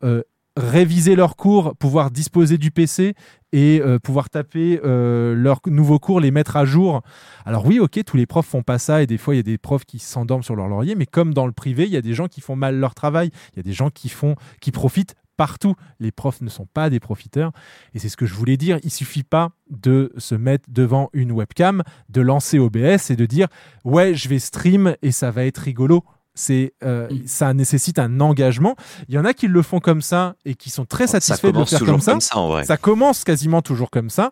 réviser 0.58 1.16
leurs 1.16 1.36
cours, 1.36 1.76
pouvoir 1.76 2.12
disposer 2.12 2.58
du 2.58 2.72
PC 2.72 3.14
et 3.54 3.80
euh, 3.82 4.00
pouvoir 4.00 4.30
taper 4.30 4.82
euh, 4.84 5.36
leurs 5.36 5.62
nouveaux 5.68 6.00
cours, 6.00 6.20
les 6.20 6.32
mettre 6.32 6.58
à 6.58 6.66
jour. 6.66 7.02
Alors 7.46 7.66
oui, 7.66 7.80
ok, 7.80 8.04
tous 8.04 8.18
les 8.18 8.26
profs 8.26 8.48
font 8.48 8.64
pas 8.64 8.80
ça 8.80 9.04
et 9.04 9.08
des 9.08 9.18
fois 9.18 9.36
il 9.36 9.38
y 9.38 9.40
a 9.40 9.44
des 9.44 9.58
profs 9.58 9.86
qui 9.86 10.00
s'endorment 10.00 10.44
sur 10.44 10.56
leur 10.56 10.68
laurier, 10.68 10.96
mais 10.96 11.06
comme 11.06 11.34
dans 11.34 11.46
le 11.46 11.52
privé, 11.52 11.86
il 11.86 11.92
y 11.92 11.98
a 11.98 12.02
des 12.02 12.14
gens 12.14 12.28
qui 12.28 12.42
font 12.42 12.56
mal 12.56 12.76
leur 12.76 12.96
travail, 12.96 13.30
il 13.54 13.58
y 13.58 13.60
a 13.60 13.64
des 13.64 13.74
gens 13.74 13.90
qui 13.90 14.10
font, 14.10 14.36
qui 14.60 14.72
profitent 14.72 15.16
partout. 15.38 15.76
Les 16.00 16.12
profs 16.12 16.42
ne 16.42 16.50
sont 16.50 16.66
pas 16.66 16.90
des 16.90 17.00
profiteurs 17.00 17.52
et 17.94 18.00
c'est 18.00 18.10
ce 18.10 18.18
que 18.18 18.26
je 18.26 18.34
voulais 18.34 18.58
dire. 18.58 18.80
Il 18.84 18.92
suffit 18.92 19.24
pas 19.24 19.52
de 19.70 20.12
se 20.18 20.34
mettre 20.34 20.66
devant 20.70 21.10
une 21.14 21.32
webcam, 21.32 21.84
de 22.10 22.22
lancer 22.22 22.58
OBS 22.58 23.12
et 23.12 23.16
de 23.16 23.26
dire 23.28 23.48
ouais, 23.86 24.16
je 24.16 24.28
vais 24.28 24.40
stream 24.40 24.96
et 25.04 25.12
ça 25.12 25.30
va 25.30 25.46
être 25.46 25.60
rigolo. 25.60 26.04
C'est, 26.38 26.74
euh, 26.84 27.10
ça 27.26 27.54
nécessite 27.54 28.00
un 28.00 28.20
engagement. 28.22 28.76
Il 29.10 29.16
y 29.16 29.18
en 29.18 29.26
a 29.26 29.34
qui 29.34 29.48
le 29.48 29.62
font 29.62 29.80
comme 29.80 30.02
ça 30.02 30.36
et 30.46 30.54
qui 30.56 30.70
sont 30.70 30.86
très 30.86 31.08
satisfaits 31.08 31.52
de 31.52 31.58
le 31.60 31.66
faire 31.66 31.80
comme 31.80 32.00
ça. 32.00 32.12
comme 32.12 32.22
ça, 32.22 32.38
en 32.38 32.48
vrai. 32.48 32.64
Ça 32.64 32.78
commence 32.78 33.24
quasiment 33.24 33.62
toujours 33.62 33.90
comme 33.90 34.10
ça. 34.10 34.32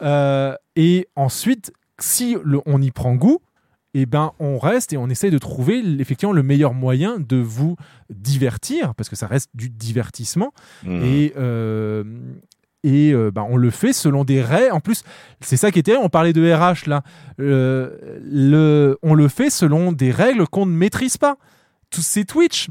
Euh, 0.00 0.54
et 0.76 1.06
ensuite, 1.14 1.72
si 1.98 2.36
le- 2.42 2.60
on 2.66 2.80
y 2.80 2.90
prend 2.90 3.14
goût, 3.14 3.38
eh 3.94 4.06
ben, 4.06 4.32
on 4.38 4.58
reste 4.58 4.94
et 4.94 4.96
on 4.96 5.08
essaye 5.10 5.30
de 5.30 5.36
trouver 5.38 5.82
effectivement 6.00 6.32
le 6.32 6.42
meilleur 6.42 6.72
moyen 6.72 7.18
de 7.20 7.36
vous 7.36 7.76
divertir, 8.08 8.94
parce 8.94 9.08
que 9.10 9.16
ça 9.16 9.26
reste 9.26 9.50
du 9.54 9.68
divertissement. 9.68 10.52
Mhm. 10.84 11.02
Et, 11.04 11.32
euh, 11.36 12.02
et 12.84 13.12
euh, 13.12 13.30
ben, 13.30 13.46
on 13.48 13.56
le 13.56 13.70
fait 13.70 13.92
selon 13.92 14.24
des 14.24 14.42
règles. 14.42 14.72
En 14.72 14.80
plus, 14.80 15.02
c'est 15.40 15.56
ça 15.56 15.70
qui 15.70 15.82
terrible. 15.82 16.04
On 16.04 16.08
parlait 16.08 16.32
de 16.32 16.52
RH 16.52 16.88
là. 16.88 17.02
Euh, 17.40 18.94
on 19.02 19.14
le 19.14 19.28
fait 19.28 19.50
selon 19.50 19.92
des 19.92 20.10
règles 20.10 20.46
qu'on 20.46 20.66
ne 20.66 20.72
maîtrise 20.72 21.16
pas. 21.16 21.36
Tous 21.90 22.02
ces 22.02 22.24
Twitch. 22.24 22.68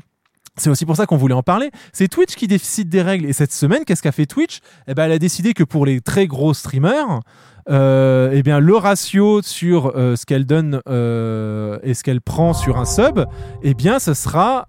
C'est 0.62 0.70
aussi 0.70 0.86
pour 0.86 0.96
ça 0.96 1.08
qu'on 1.08 1.18
voulait 1.18 1.34
en 1.34 1.42
parler. 1.42 1.72
C'est 1.92 2.08
Twitch 2.08 2.36
qui 2.36 2.48
décide 2.48 2.88
des 2.88 3.02
règles. 3.02 3.26
Et 3.26 3.34
cette 3.34 3.52
semaine, 3.52 3.84
qu'est-ce 3.84 4.04
qu'a 4.04 4.12
fait 4.12 4.28
Twitch? 4.28 4.60
Eh 4.88 4.94
ben, 4.94 5.06
Elle 5.06 5.14
a 5.14 5.20
décidé 5.20 5.54
que 5.54 5.64
pour 5.64 5.88
les 5.88 6.02
très 6.02 6.28
gros 6.28 6.54
streamers, 6.54 7.22
euh, 7.70 8.32
eh 8.34 8.44
bien, 8.44 8.60
le 8.60 8.76
ratio 8.76 9.42
sur 9.42 9.94
euh, 9.96 10.16
ce 10.16 10.26
qu'elle 10.26 10.46
donne 10.46 10.82
euh, 10.88 11.80
et 11.84 11.94
ce 11.94 12.04
qu'elle 12.04 12.22
prend 12.22 12.54
sur 12.54 12.78
un 12.78 12.86
sub, 12.86 13.26
eh 13.64 13.74
bien, 13.74 14.00
ce 14.00 14.14
sera. 14.14 14.68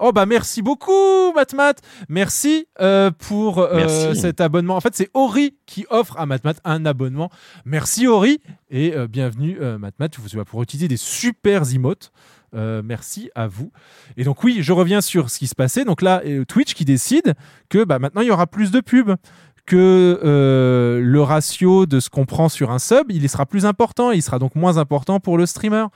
Oh, 0.00 0.12
bah, 0.12 0.26
merci 0.26 0.62
beaucoup, 0.62 1.32
Matmat. 1.34 1.74
Merci 2.08 2.66
pour 3.18 3.68
Merci. 3.74 4.16
cet 4.16 4.40
abonnement. 4.40 4.76
En 4.76 4.80
fait, 4.80 4.94
c'est 4.94 5.10
Ori 5.14 5.56
qui 5.66 5.86
offre 5.90 6.18
à 6.18 6.26
Matmat 6.26 6.54
un 6.64 6.84
abonnement. 6.84 7.30
Merci, 7.64 8.06
Ori. 8.06 8.40
Et 8.70 8.94
bienvenue, 9.08 9.58
Matmat. 9.78 10.08
Vous 10.18 10.36
vas 10.36 10.44
pouvoir 10.44 10.64
utiliser 10.64 10.88
des 10.88 10.96
super 10.96 11.62
emotes. 11.72 12.10
Euh, 12.54 12.82
merci 12.84 13.30
à 13.34 13.46
vous. 13.46 13.70
Et 14.16 14.24
donc 14.24 14.44
oui, 14.44 14.58
je 14.60 14.72
reviens 14.72 15.00
sur 15.00 15.30
ce 15.30 15.38
qui 15.38 15.46
se 15.46 15.54
passait. 15.54 15.84
Donc 15.84 16.02
là, 16.02 16.22
euh, 16.24 16.44
Twitch 16.44 16.74
qui 16.74 16.84
décide 16.84 17.34
que 17.68 17.84
bah, 17.84 17.98
maintenant 17.98 18.22
il 18.22 18.28
y 18.28 18.30
aura 18.30 18.46
plus 18.46 18.70
de 18.70 18.80
pubs, 18.80 19.16
que 19.66 20.20
euh, 20.24 21.00
le 21.00 21.22
ratio 21.22 21.86
de 21.86 21.98
ce 21.98 22.08
qu'on 22.08 22.24
prend 22.24 22.48
sur 22.48 22.70
un 22.70 22.78
sub, 22.78 23.10
il 23.10 23.28
sera 23.28 23.46
plus 23.46 23.66
important, 23.66 24.12
il 24.12 24.22
sera 24.22 24.38
donc 24.38 24.54
moins 24.54 24.78
important 24.78 25.18
pour 25.20 25.38
le 25.38 25.46
streamer. 25.46 25.86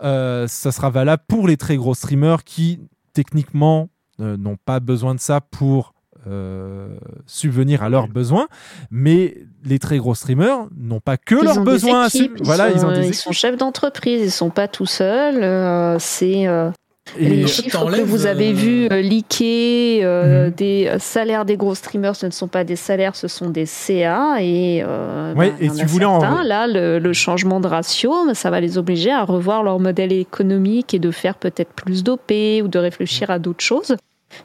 Ça 0.00 0.46
sera 0.72 0.90
valable 0.90 1.22
pour 1.26 1.48
les 1.48 1.56
très 1.56 1.76
gros 1.76 1.94
streamers 1.94 2.44
qui 2.44 2.80
techniquement 3.14 3.88
n'ont 4.18 4.58
pas 4.62 4.80
besoin 4.80 5.14
de 5.14 5.20
ça 5.20 5.40
pour 5.40 5.94
euh, 6.28 6.88
subvenir 7.26 7.82
à 7.82 7.88
leurs 7.88 8.08
besoins, 8.08 8.48
mais 8.90 9.36
les 9.64 9.78
très 9.78 9.98
gros 9.98 10.14
streamers 10.14 10.66
n'ont 10.78 11.00
pas 11.00 11.16
que 11.16 11.34
Ils 11.36 11.44
leurs 11.44 11.58
ont 11.58 11.64
des 11.64 11.70
besoins. 11.72 12.08
équipes, 12.08 12.38
Voilà, 12.42 12.70
ils 12.70 12.84
ont 12.84 12.92
des 12.92 13.08
ils 13.08 13.14
sont 13.14 13.32
chefs 13.32 13.56
d'entreprise, 13.56 14.20
ils 14.22 14.30
sont 14.30 14.50
pas 14.50 14.68
tout 14.68 14.86
seuls. 14.86 15.42
euh, 15.42 15.96
c'est 15.98 16.46
euh, 16.46 16.70
Et- 17.18 17.28
les 17.28 17.44
En 17.44 17.46
fait, 17.46 17.52
chiffres 17.62 17.90
que 17.96 18.00
vous 18.02 18.26
avez 18.26 18.50
euh, 18.50 18.52
vus 18.54 18.88
euh, 18.90 19.00
leaker, 19.00 20.04
euh, 20.04 20.46
Mhm. 20.46 20.50
des 20.54 20.92
salaires 20.98 21.44
des 21.44 21.56
gros 21.56 21.74
streamers, 21.76 22.16
ce 22.16 22.26
ne 22.26 22.32
sont 22.32 22.48
pas 22.48 22.64
des 22.64 22.74
salaires, 22.74 23.14
ce 23.14 23.28
sont 23.28 23.48
des 23.48 23.64
CA. 23.66 24.38
Et, 24.40 24.82
euh, 24.84 25.32
Ouais, 25.34 25.50
ben, 25.50 25.56
et 25.60 25.66
y 25.66 25.70
en 25.70 25.74
si 25.74 25.82
a 25.82 25.84
vous 25.86 25.92
voulez 25.92 26.04
en- 26.04 26.20
certains, 26.20 26.42
là, 26.42 26.66
le, 26.66 26.98
le 26.98 27.12
changement 27.12 27.60
de 27.60 27.68
ratio, 27.68 28.12
ben, 28.26 28.34
ça 28.34 28.50
va 28.50 28.60
les 28.60 28.76
obliger 28.76 29.12
à 29.12 29.22
revoir 29.24 29.62
leur 29.62 29.78
modèle 29.78 30.12
économique 30.12 30.94
et 30.94 30.98
de 30.98 31.12
faire 31.12 31.36
peut-être 31.36 31.72
plus 31.74 32.02
d'OP 32.02 32.32
ou 32.64 32.66
de 32.68 32.78
réfléchir 32.78 33.30
à 33.30 33.38
d'autres 33.38 33.62
choses. 33.64 33.94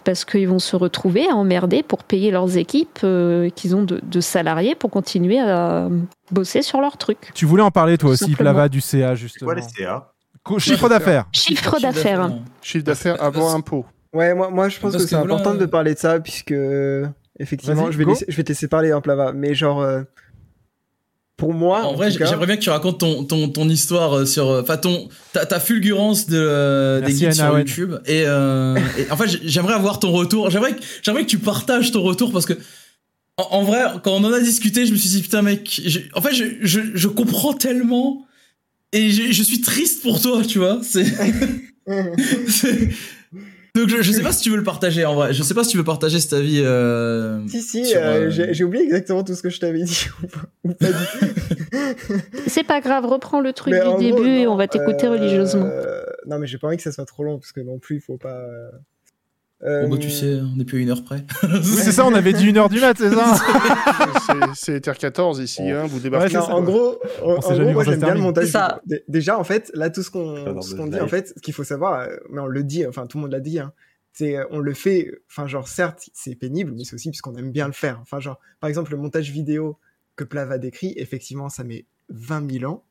Parce 0.04 0.26
qu'ils 0.26 0.48
vont 0.48 0.60
se 0.60 0.76
retrouver 0.76 1.28
à 1.30 1.36
emmerder 1.36 1.84
pour 1.84 2.04
payer 2.04 2.32
leurs 2.32 2.58
équipes 2.58 3.00
euh, 3.04 3.50
qu'ils 3.50 3.76
ont 3.76 3.84
de, 3.84 4.00
de 4.04 4.22
salariés 4.22 4.76
pour 4.76 4.90
continuer 4.92 5.40
à 5.40 5.88
bosser 6.32 6.62
sur 6.62 6.82
leurs 6.82 6.98
trucs. 6.98 7.32
Tu 7.34 7.46
voulais 7.46 7.64
en 7.64 7.72
parler 7.72 7.98
toi 7.98 8.12
aussi. 8.12 8.36
Plava, 8.36 8.70
du 8.70 8.82
CA 8.82 9.16
justement. 9.16 9.48
quoi 9.52 9.56
les 9.56 9.62
CA 9.62 10.12
Co- 10.44 10.58
Chiffre 10.60 10.90
d'affaires. 10.90 11.26
Chiffre 11.32 11.80
d'affaires. 11.80 12.32
Chiffre 12.62 12.84
d'affaires 12.86 13.22
avant 13.24 13.54
impôt. 13.54 13.86
Ouais, 14.14 14.34
moi, 14.34 14.50
moi 14.50 14.70
je 14.70 14.80
pense 14.80 14.92
Parce 14.94 15.04
que 15.04 15.10
c'est 15.10 15.16
que 15.16 15.22
important 15.22 15.54
euh, 15.54 15.58
de 15.58 15.66
parler 15.66 15.94
de 15.94 16.00
ça, 16.00 16.20
puisque 16.20 16.54
effectivement, 17.40 17.84
Vas-y, 17.84 17.92
je 17.94 17.98
vais, 17.98 18.04
go. 18.06 18.12
laisser- 18.12 18.26
je 18.28 18.36
vais 18.36 18.44
te 18.44 18.50
laisser 18.50 18.68
parler 18.68 18.92
un 18.92 19.02
plava, 19.02 19.32
mais 19.34 19.54
genre, 19.54 19.82
euh, 19.82 20.02
pour 21.42 21.54
moi, 21.56 21.84
En 21.86 21.96
vrai, 21.96 22.12
j'aimerais 22.12 22.46
bien 22.46 22.56
que 22.56 22.62
tu 22.62 22.70
racontes 22.70 23.00
ton, 23.00 23.24
ton, 23.24 23.50
ton 23.50 23.68
histoire 23.68 24.16
euh, 24.16 24.26
sur. 24.28 24.48
euh, 24.50 24.62
Enfin, 24.62 24.78
ton, 24.78 25.10
ta, 25.34 25.44
ta 25.48 25.60
fulgurance 25.60 26.28
de, 26.28 26.38
euh, 26.40 27.02
des 27.02 27.14
guides 27.14 27.34
sur. 27.34 27.58
YouTube. 27.58 27.96
Et, 28.06 28.24
euh, 28.28 28.78
et 29.00 29.10
en 29.12 29.18
fait, 29.18 29.28
j'ai- 29.28 29.40
j'aimerais 29.44 29.74
avoir 29.74 30.00
ton 30.00 30.12
retour. 30.12 30.52
J'aimerais 30.52 30.74
que, 30.76 30.82
j'aimerais 31.02 31.24
que 31.24 31.30
tu 31.30 31.40
partages 31.40 31.92
ton 31.92 32.04
retour 32.04 32.32
parce 32.32 32.46
que. 32.46 32.54
En, 33.38 33.48
en 33.58 33.64
vrai, 33.64 33.82
quand 34.04 34.12
on 34.12 34.24
en 34.24 34.32
a 34.32 34.40
discuté, 34.40 34.86
je 34.86 34.92
me 34.92 34.98
suis 34.98 35.10
dit, 35.10 35.22
putain, 35.24 35.42
mec, 35.42 35.82
je- 35.84 36.00
en 36.14 36.22
fait, 36.22 36.34
je, 36.36 36.44
je, 36.62 36.80
je 36.94 37.08
comprends 37.08 37.54
tellement. 37.54 38.26
Et 38.94 39.10
je, 39.10 39.32
je 39.32 39.42
suis 39.42 39.62
triste 39.62 40.04
pour 40.04 40.22
toi, 40.22 40.44
tu 40.48 40.60
vois. 40.60 40.80
C'est. 40.84 41.06
Donc, 43.76 43.88
je, 43.90 44.02
je 44.02 44.12
sais 44.12 44.22
pas 44.24 44.32
si 44.32 44.42
tu 44.42 44.50
veux 44.50 44.58
le 44.58 44.64
partager 44.64 45.06
en 45.06 45.16
vrai. 45.16 45.34
Je 45.34 45.44
sais 45.44 45.54
pas 45.54 45.64
si 45.64 45.72
tu 45.72 45.78
veux 45.78 45.84
partager 45.84 46.20
cet 46.20 46.34
avis. 46.34 46.62
Euh, 46.64 47.46
Si, 47.48 47.62
si, 47.62 47.86
sur, 47.86 48.00
euh, 48.02 48.26
euh, 48.26 48.30
j'ai 48.30 48.54
j'ai 48.54 48.64
oublié 48.64 48.84
exactement 48.84 49.24
tout 49.24 49.34
ce 49.36 49.42
que 49.42 49.50
je 49.50 49.60
t'avais 49.60 49.84
dit. 49.84 50.06
ou 50.24 50.28
pas- 50.28 50.50
ou 50.66 50.74
pas 50.74 50.88
du 50.88 52.20
C'est 52.48 52.64
pas 52.66 52.82
grave, 52.82 53.06
reprends 53.06 53.40
le 53.40 53.54
truc 53.54 53.74
Mais 53.74 53.80
du 53.80 53.86
gros, 53.86 54.00
début 54.00 54.30
et 54.40 54.48
on 54.48 54.56
va 54.56 54.68
t'écouter 54.68 55.08
euh, 55.08 55.12
religieusement. 55.12 55.70
Non, 56.28 56.38
mais 56.40 56.48
j'ai 56.48 56.58
pas 56.58 56.68
envie 56.68 56.78
que 56.78 56.84
ça 56.84 56.92
soit 56.92 57.06
trop 57.06 57.24
long, 57.24 57.38
parce 57.40 57.52
que 57.52 57.62
non 57.62 57.80
plus, 57.80 57.96
il 57.98 58.02
faut 58.02 58.18
pas. 58.18 58.40
Euh, 59.64 59.68
euh, 59.84 59.88
Bon, 59.88 59.96
bah, 59.96 59.98
tu 60.02 60.10
sais, 60.10 60.40
on 60.42 60.56
n'est 60.56 60.66
plus 60.66 60.80
à 60.80 60.82
une 60.82 60.90
heure 60.90 61.04
près. 61.04 61.24
C'est 61.64 61.92
ça, 61.92 62.06
on 62.06 62.14
avait 62.14 62.34
dit 62.34 62.48
une 62.48 62.58
heure 62.58 62.70
du 62.70 62.80
mat, 62.80 62.98
c'est 62.98 63.12
ça 63.12 63.36
C'est- 64.56 64.56
C'est 64.56 64.80
TR14 64.88 65.40
ici, 65.42 65.62
hein, 65.70 65.86
vous 65.86 65.98
Ouais, 65.98 66.04
débarquez. 66.04 66.34
non, 66.36 66.42
en 66.44 66.62
gros, 66.64 67.00
en, 67.24 67.36
gros, 67.38 67.72
moi 67.74 67.84
ça 67.86 67.92
j'aime 67.92 68.00
bien 68.00 68.14
le 68.16 68.22
montage. 68.22 68.46
C'est 68.46 68.52
ça. 68.52 68.82
Déjà, 69.08 69.38
en 69.38 69.44
fait, 69.44 69.72
là, 69.74 69.90
tout 69.90 70.04
ce 70.04 70.12
qu'on 70.12 70.44
qu'on 70.44 70.88
dit, 70.88 70.94
live. 70.94 71.04
en 71.04 71.08
fait, 71.08 71.30
ce 71.36 71.42
qu'il 71.42 71.54
faut 71.54 71.64
savoir, 71.64 72.02
euh, 72.02 72.16
mais 72.30 72.42
on 72.42 72.48
le 72.48 72.64
dit, 72.64 72.86
enfin, 72.86 73.06
tout 73.08 73.18
le 73.18 73.24
monde 73.24 73.32
l'a 73.32 73.40
dit, 73.40 73.60
hein, 73.60 73.72
c'est 74.14 74.38
euh, 74.38 74.46
on 74.52 74.60
le 74.60 74.74
fait, 74.74 75.12
enfin, 75.30 75.48
genre, 75.48 75.68
certes, 75.68 76.10
c'est 76.14 76.36
pénible, 76.36 76.74
mais 76.76 76.84
c'est 76.84 76.96
aussi 76.96 77.10
parce 77.10 77.22
qu'on 77.22 77.36
aime 77.36 77.52
bien 77.52 77.68
le 77.68 77.74
faire. 77.74 78.00
Enfin, 78.02 78.20
genre, 78.20 78.40
par 78.60 78.68
exemple, 78.70 78.92
le 78.92 78.98
montage 78.98 79.32
vidéo 79.32 79.78
que 80.16 80.24
Plava 80.24 80.58
décrit, 80.58 80.94
effectivement, 80.98 81.50
ça 81.50 81.64
met 81.64 81.86
20 82.10 82.52
000 82.60 82.72
ans, 82.72 82.84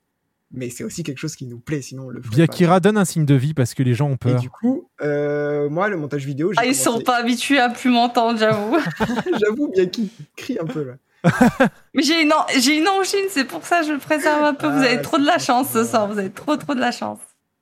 mais 0.53 0.69
c'est 0.71 0.85
aussi 0.85 1.03
quelque 1.03 1.19
chose 1.19 1.37
qui 1.37 1.47
nous 1.47 1.59
plaît, 1.59 1.83
sinon 1.83 2.07
on 2.07 2.09
le. 2.11 2.21
Biakira 2.21 2.81
donne 2.81 2.97
un 2.99 3.05
signe 3.05 3.25
de 3.25 3.35
vie 3.35 3.55
parce 3.55 3.75
que 3.75 3.83
les 3.83 3.95
gens 3.95 4.09
ont 4.09 4.15
Et 4.15 4.19
peur. 4.19 4.41
du 4.41 4.51
coup, 4.51 4.89
euh, 5.03 5.69
moi, 5.71 5.89
le 5.89 5.97
montage 5.97 6.25
vidéo, 6.27 6.53
j'ai 6.53 6.59
Ah, 6.61 6.67
ils 6.67 6.75
sont 6.75 7.01
pas 7.01 7.17
habitués 7.19 7.59
à 7.59 7.69
plus 7.71 7.91
m'entendre, 7.91 8.39
j'avoue. 8.39 8.77
J'avoue, 9.41 9.71
Biaki 9.73 10.11
crie 10.37 10.59
un 10.61 10.67
peu 10.67 10.85
là. 10.85 10.95
Mais 11.95 12.03
j'ai 12.03 12.23
une, 12.23 12.33
an- 12.33 12.47
j'ai 12.59 12.79
une 12.79 12.89
angine, 12.89 13.27
c'est 13.31 13.45
pour 13.45 13.65
ça 13.67 13.81
que 13.81 13.87
je 13.89 13.93
le 13.93 13.99
préserve 13.99 14.43
un 14.43 14.55
peu. 14.55 14.67
vous 14.69 14.81
Ah, 14.83 14.87
avez 14.87 15.03
trop 15.03 15.19
de 15.19 15.27
la 15.27 15.39
chance 15.39 15.69
ce 15.73 15.85
soir, 15.85 16.09
vous 16.11 16.19
avez 16.19 16.31
trop 16.31 16.57
trop 16.57 16.75
de 16.75 16.81
la 16.81 16.93
chance. 16.93 17.19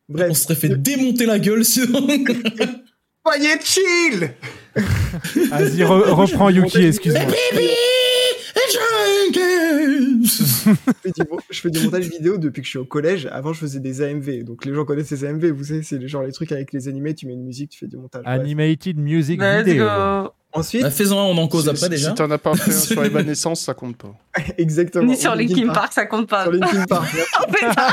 Bref. 0.09 0.29
On 0.31 0.35
serait 0.35 0.55
fait 0.55 0.69
démonter 0.71 1.27
la 1.27 1.39
gueule 1.39 1.65
sinon. 1.65 2.07
Soyez 3.27 3.61
chill 3.63 4.31
Vas-y, 5.51 5.83
re- 5.83 6.11
reprends 6.11 6.49
Yuki, 6.51 6.85
excuse-moi. 6.87 7.25
je 8.73 8.79
fais, 11.03 11.11
du, 11.13 11.23
je 11.51 11.61
fais 11.61 11.71
du 11.71 11.81
montage 11.85 12.09
vidéo 12.09 12.39
depuis 12.39 12.63
que 12.63 12.67
je 12.67 12.71
suis 12.71 12.79
au 12.79 12.85
collège. 12.85 13.29
Avant, 13.33 13.53
je 13.53 13.61
faisais 13.61 13.81
des 13.81 14.03
AMV. 14.03 14.45
Donc, 14.45 14.65
les 14.65 14.75
gens 14.75 14.85
connaissent 14.85 15.11
les 15.11 15.25
AMV. 15.25 15.47
Vous 15.53 15.65
savez, 15.65 15.83
c'est 15.83 16.07
genre 16.09 16.23
les 16.23 16.33
trucs 16.33 16.53
avec 16.53 16.73
les 16.73 16.89
animés. 16.89 17.15
Tu 17.15 17.27
mets 17.27 17.35
une 17.35 17.45
musique, 17.45 17.71
tu 17.71 17.79
fais 17.79 17.87
du 17.87 17.97
montage. 17.97 18.23
Animated 18.27 18.99
Music 18.99 19.41
Let's 19.41 19.65
Video. 19.67 19.85
go. 19.87 20.31
Ensuite, 20.55 20.81
Bah, 20.83 20.91
Faisons 20.91 21.21
un, 21.21 21.25
on 21.25 21.37
en 21.37 21.47
cause 21.47 21.69
après 21.69 21.83
si- 21.83 21.89
déjà. 21.91 22.09
Si 22.09 22.15
t'en 22.15 22.31
as 22.31 22.39
pas 22.39 22.55
fait 22.57 22.71
un 22.71 22.75
sur 22.75 23.05
Evanescence, 23.05 23.61
ça 23.61 23.75
compte 23.75 23.99
pas. 23.99 24.15
exactement. 24.59 25.05
Ni 25.05 25.15
sur 25.17 25.35
Linkin 25.35 25.69
Park, 25.75 25.93
ça 25.93 26.07
compte 26.07 26.27
pas. 26.29 26.45
Sur 26.45 26.53
Linkin 26.53 26.87
Park. 26.89 27.15
oh 27.41 27.45
putain 27.53 27.89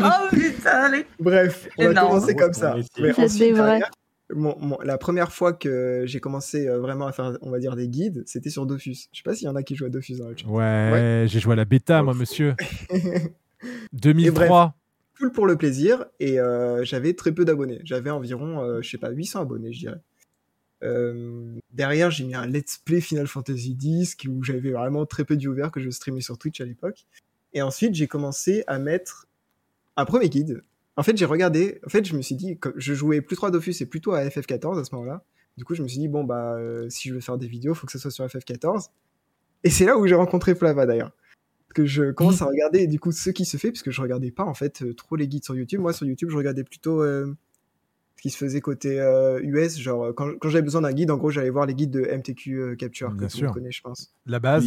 Oh 0.00 0.28
putain, 0.30 0.88
les- 0.90 1.04
Bref, 1.18 1.68
on 1.76 1.84
va 1.84 1.90
Énorme. 1.90 2.08
commencer 2.08 2.34
comme 2.34 2.54
ça. 2.54 2.74
Mais 2.98 3.10
ensuite, 3.10 3.28
c'est 3.28 3.52
vrai. 3.52 3.80
derrière, 3.80 3.90
mon- 4.34 4.58
mon- 4.58 4.80
la 4.82 4.98
première 4.98 5.32
fois 5.32 5.52
que 5.52 6.02
j'ai 6.06 6.20
commencé 6.20 6.68
euh, 6.68 6.78
vraiment 6.80 7.06
à 7.06 7.12
faire, 7.12 7.36
on 7.42 7.50
va 7.50 7.58
dire, 7.58 7.76
des 7.76 7.88
guides, 7.88 8.22
c'était 8.26 8.50
sur 8.50 8.66
Dofus. 8.66 9.08
Je 9.12 9.18
sais 9.18 9.22
pas 9.24 9.34
s'il 9.34 9.46
y 9.46 9.48
en 9.48 9.56
a 9.56 9.62
qui 9.62 9.76
jouent 9.76 9.86
à 9.86 9.90
Dofus 9.90 10.16
dans 10.16 10.28
le 10.28 10.36
chat. 10.36 10.46
Ouais, 10.48 11.24
j'ai 11.28 11.40
joué 11.40 11.52
à 11.52 11.56
la 11.56 11.64
bêta, 11.64 12.02
moi, 12.02 12.14
monsieur. 12.14 12.54
2003. 13.92 14.74
full 15.14 15.32
pour 15.32 15.46
le 15.46 15.56
plaisir 15.56 16.06
et 16.18 16.40
euh, 16.40 16.84
j'avais 16.84 17.12
très 17.14 17.32
peu 17.32 17.44
d'abonnés. 17.44 17.80
J'avais 17.84 18.10
environ, 18.10 18.60
euh, 18.62 18.80
je 18.82 18.90
sais 18.90 18.98
pas, 18.98 19.10
800 19.10 19.40
abonnés, 19.42 19.72
je 19.72 19.80
dirais. 19.80 20.00
Euh, 20.82 21.58
derrière, 21.72 22.10
j'ai 22.10 22.24
mis 22.24 22.34
un 22.34 22.46
let's 22.46 22.78
play 22.78 23.00
Final 23.02 23.26
Fantasy 23.26 23.76
X 23.82 24.16
où 24.26 24.42
j'avais 24.42 24.70
vraiment 24.72 25.04
très 25.04 25.24
peu 25.24 25.34
viewers 25.34 25.68
que 25.72 25.80
je 25.80 25.90
streamais 25.90 26.22
sur 26.22 26.38
Twitch 26.38 26.60
à 26.60 26.64
l'époque. 26.64 27.04
Et 27.52 27.60
ensuite, 27.62 27.94
j'ai 27.94 28.06
commencé 28.06 28.64
à 28.66 28.78
mettre 28.78 29.26
un 29.96 30.04
premier 30.06 30.28
guide. 30.30 30.62
En 31.00 31.02
fait, 31.02 31.16
j'ai 31.16 31.24
regardé. 31.24 31.80
En 31.86 31.88
fait, 31.88 32.04
je 32.04 32.14
me 32.14 32.20
suis 32.20 32.34
dit, 32.34 32.58
que 32.58 32.68
je 32.76 32.92
jouais 32.92 33.22
plus 33.22 33.34
3 33.36 33.50
Dofus 33.50 33.74
et 33.80 33.86
plutôt 33.86 34.12
à 34.12 34.22
FF14 34.22 34.78
à 34.78 34.84
ce 34.84 34.94
moment-là. 34.94 35.24
Du 35.56 35.64
coup, 35.64 35.74
je 35.74 35.82
me 35.82 35.88
suis 35.88 35.98
dit, 35.98 36.08
bon, 36.08 36.24
bah, 36.24 36.56
euh, 36.58 36.86
si 36.90 37.08
je 37.08 37.14
veux 37.14 37.20
faire 37.20 37.38
des 37.38 37.46
vidéos, 37.48 37.72
faut 37.74 37.86
que 37.86 37.92
ça 37.92 37.98
soit 37.98 38.10
sur 38.10 38.26
FF14. 38.26 38.88
Et 39.64 39.70
c'est 39.70 39.86
là 39.86 39.96
où 39.96 40.06
j'ai 40.06 40.14
rencontré 40.14 40.54
Flava 40.54 40.84
d'ailleurs. 40.84 41.12
Parce 41.68 41.72
que 41.74 41.86
je 41.86 42.10
commence 42.10 42.42
à 42.42 42.46
regarder 42.46 42.86
du 42.86 43.00
coup 43.00 43.12
ce 43.12 43.30
qui 43.30 43.46
se 43.46 43.56
fait, 43.56 43.70
parce 43.70 43.82
que 43.82 43.90
je 43.90 44.00
regardais 44.02 44.30
pas 44.30 44.44
en 44.44 44.54
fait 44.54 44.82
euh, 44.82 44.92
trop 44.92 45.16
les 45.16 45.26
guides 45.26 45.44
sur 45.44 45.54
YouTube. 45.56 45.80
Moi, 45.80 45.92
sur 45.94 46.06
YouTube, 46.06 46.28
je 46.30 46.36
regardais 46.36 46.64
plutôt 46.64 47.02
euh, 47.02 47.34
ce 48.16 48.22
qui 48.22 48.28
se 48.30 48.36
faisait 48.36 48.60
côté 48.60 49.00
euh, 49.00 49.40
US. 49.42 49.78
Genre, 49.78 50.14
quand, 50.14 50.36
quand 50.38 50.48
j'avais 50.50 50.62
besoin 50.62 50.82
d'un 50.82 50.92
guide, 50.92 51.10
en 51.10 51.16
gros, 51.16 51.30
j'allais 51.30 51.48
voir 51.50 51.64
les 51.64 51.74
guides 51.74 51.92
de 51.92 52.02
MTQ 52.02 52.60
euh, 52.60 52.74
Capture, 52.76 53.10
Bien 53.12 53.16
que 53.26 53.32
tout 53.32 53.36
le 53.36 53.38
sûr. 53.38 53.46
monde 53.46 53.54
connaît, 53.54 53.70
je 53.72 53.80
pense. 53.82 54.12
La 54.26 54.38
base. 54.38 54.66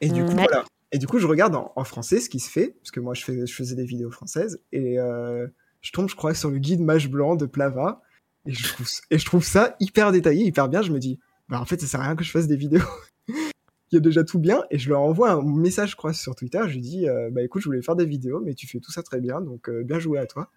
Et 0.00 0.08
du 0.10 0.22
coup, 0.24 0.30
Ouais. 0.32 0.46
voilà. 0.48 0.64
Et 0.92 0.98
du 0.98 1.06
coup, 1.06 1.18
je 1.18 1.26
regarde 1.26 1.54
en, 1.54 1.72
en 1.74 1.84
français 1.84 2.20
ce 2.20 2.28
qui 2.28 2.38
se 2.38 2.50
fait, 2.50 2.76
parce 2.80 2.90
que 2.90 3.00
moi, 3.00 3.14
je, 3.14 3.24
fais, 3.24 3.46
je 3.46 3.54
faisais 3.54 3.74
des 3.74 3.84
vidéos 3.84 4.10
françaises, 4.10 4.60
et 4.72 4.98
euh, 4.98 5.46
je 5.80 5.90
tombe, 5.90 6.08
je 6.08 6.14
crois, 6.14 6.34
sur 6.34 6.50
le 6.50 6.58
guide 6.58 6.80
Mage 6.80 7.10
Blanc 7.10 7.34
de 7.34 7.46
Plava, 7.46 8.02
et 8.46 8.52
je 8.52 8.72
trouve, 8.72 8.88
et 9.10 9.18
je 9.18 9.24
trouve 9.24 9.44
ça 9.44 9.74
hyper 9.80 10.12
détaillé, 10.12 10.44
hyper 10.44 10.68
bien. 10.68 10.82
Je 10.82 10.92
me 10.92 10.98
dis, 10.98 11.18
bah, 11.48 11.60
en 11.60 11.64
fait, 11.64 11.80
ça 11.80 11.86
sert 11.86 12.00
à 12.00 12.04
rien 12.04 12.16
que 12.16 12.24
je 12.24 12.30
fasse 12.30 12.46
des 12.46 12.56
vidéos. 12.56 12.82
Il 13.28 13.96
y 13.96 13.98
a 13.98 14.00
déjà 14.00 14.24
tout 14.24 14.38
bien, 14.38 14.64
et 14.70 14.78
je 14.78 14.88
leur 14.88 15.00
envoie 15.00 15.32
un 15.32 15.42
message, 15.42 15.90
je 15.92 15.96
crois, 15.96 16.12
sur 16.12 16.34
Twitter. 16.34 16.60
Je 16.66 16.74
lui 16.74 16.80
dis, 16.80 17.08
euh, 17.08 17.30
bah 17.30 17.42
écoute, 17.42 17.60
je 17.60 17.68
voulais 17.68 17.82
faire 17.82 17.96
des 17.96 18.06
vidéos, 18.06 18.40
mais 18.40 18.54
tu 18.54 18.66
fais 18.66 18.80
tout 18.80 18.90
ça 18.90 19.02
très 19.02 19.20
bien, 19.20 19.42
donc 19.42 19.68
euh, 19.68 19.82
bien 19.84 19.98
joué 19.98 20.18
à 20.18 20.26
toi. 20.26 20.50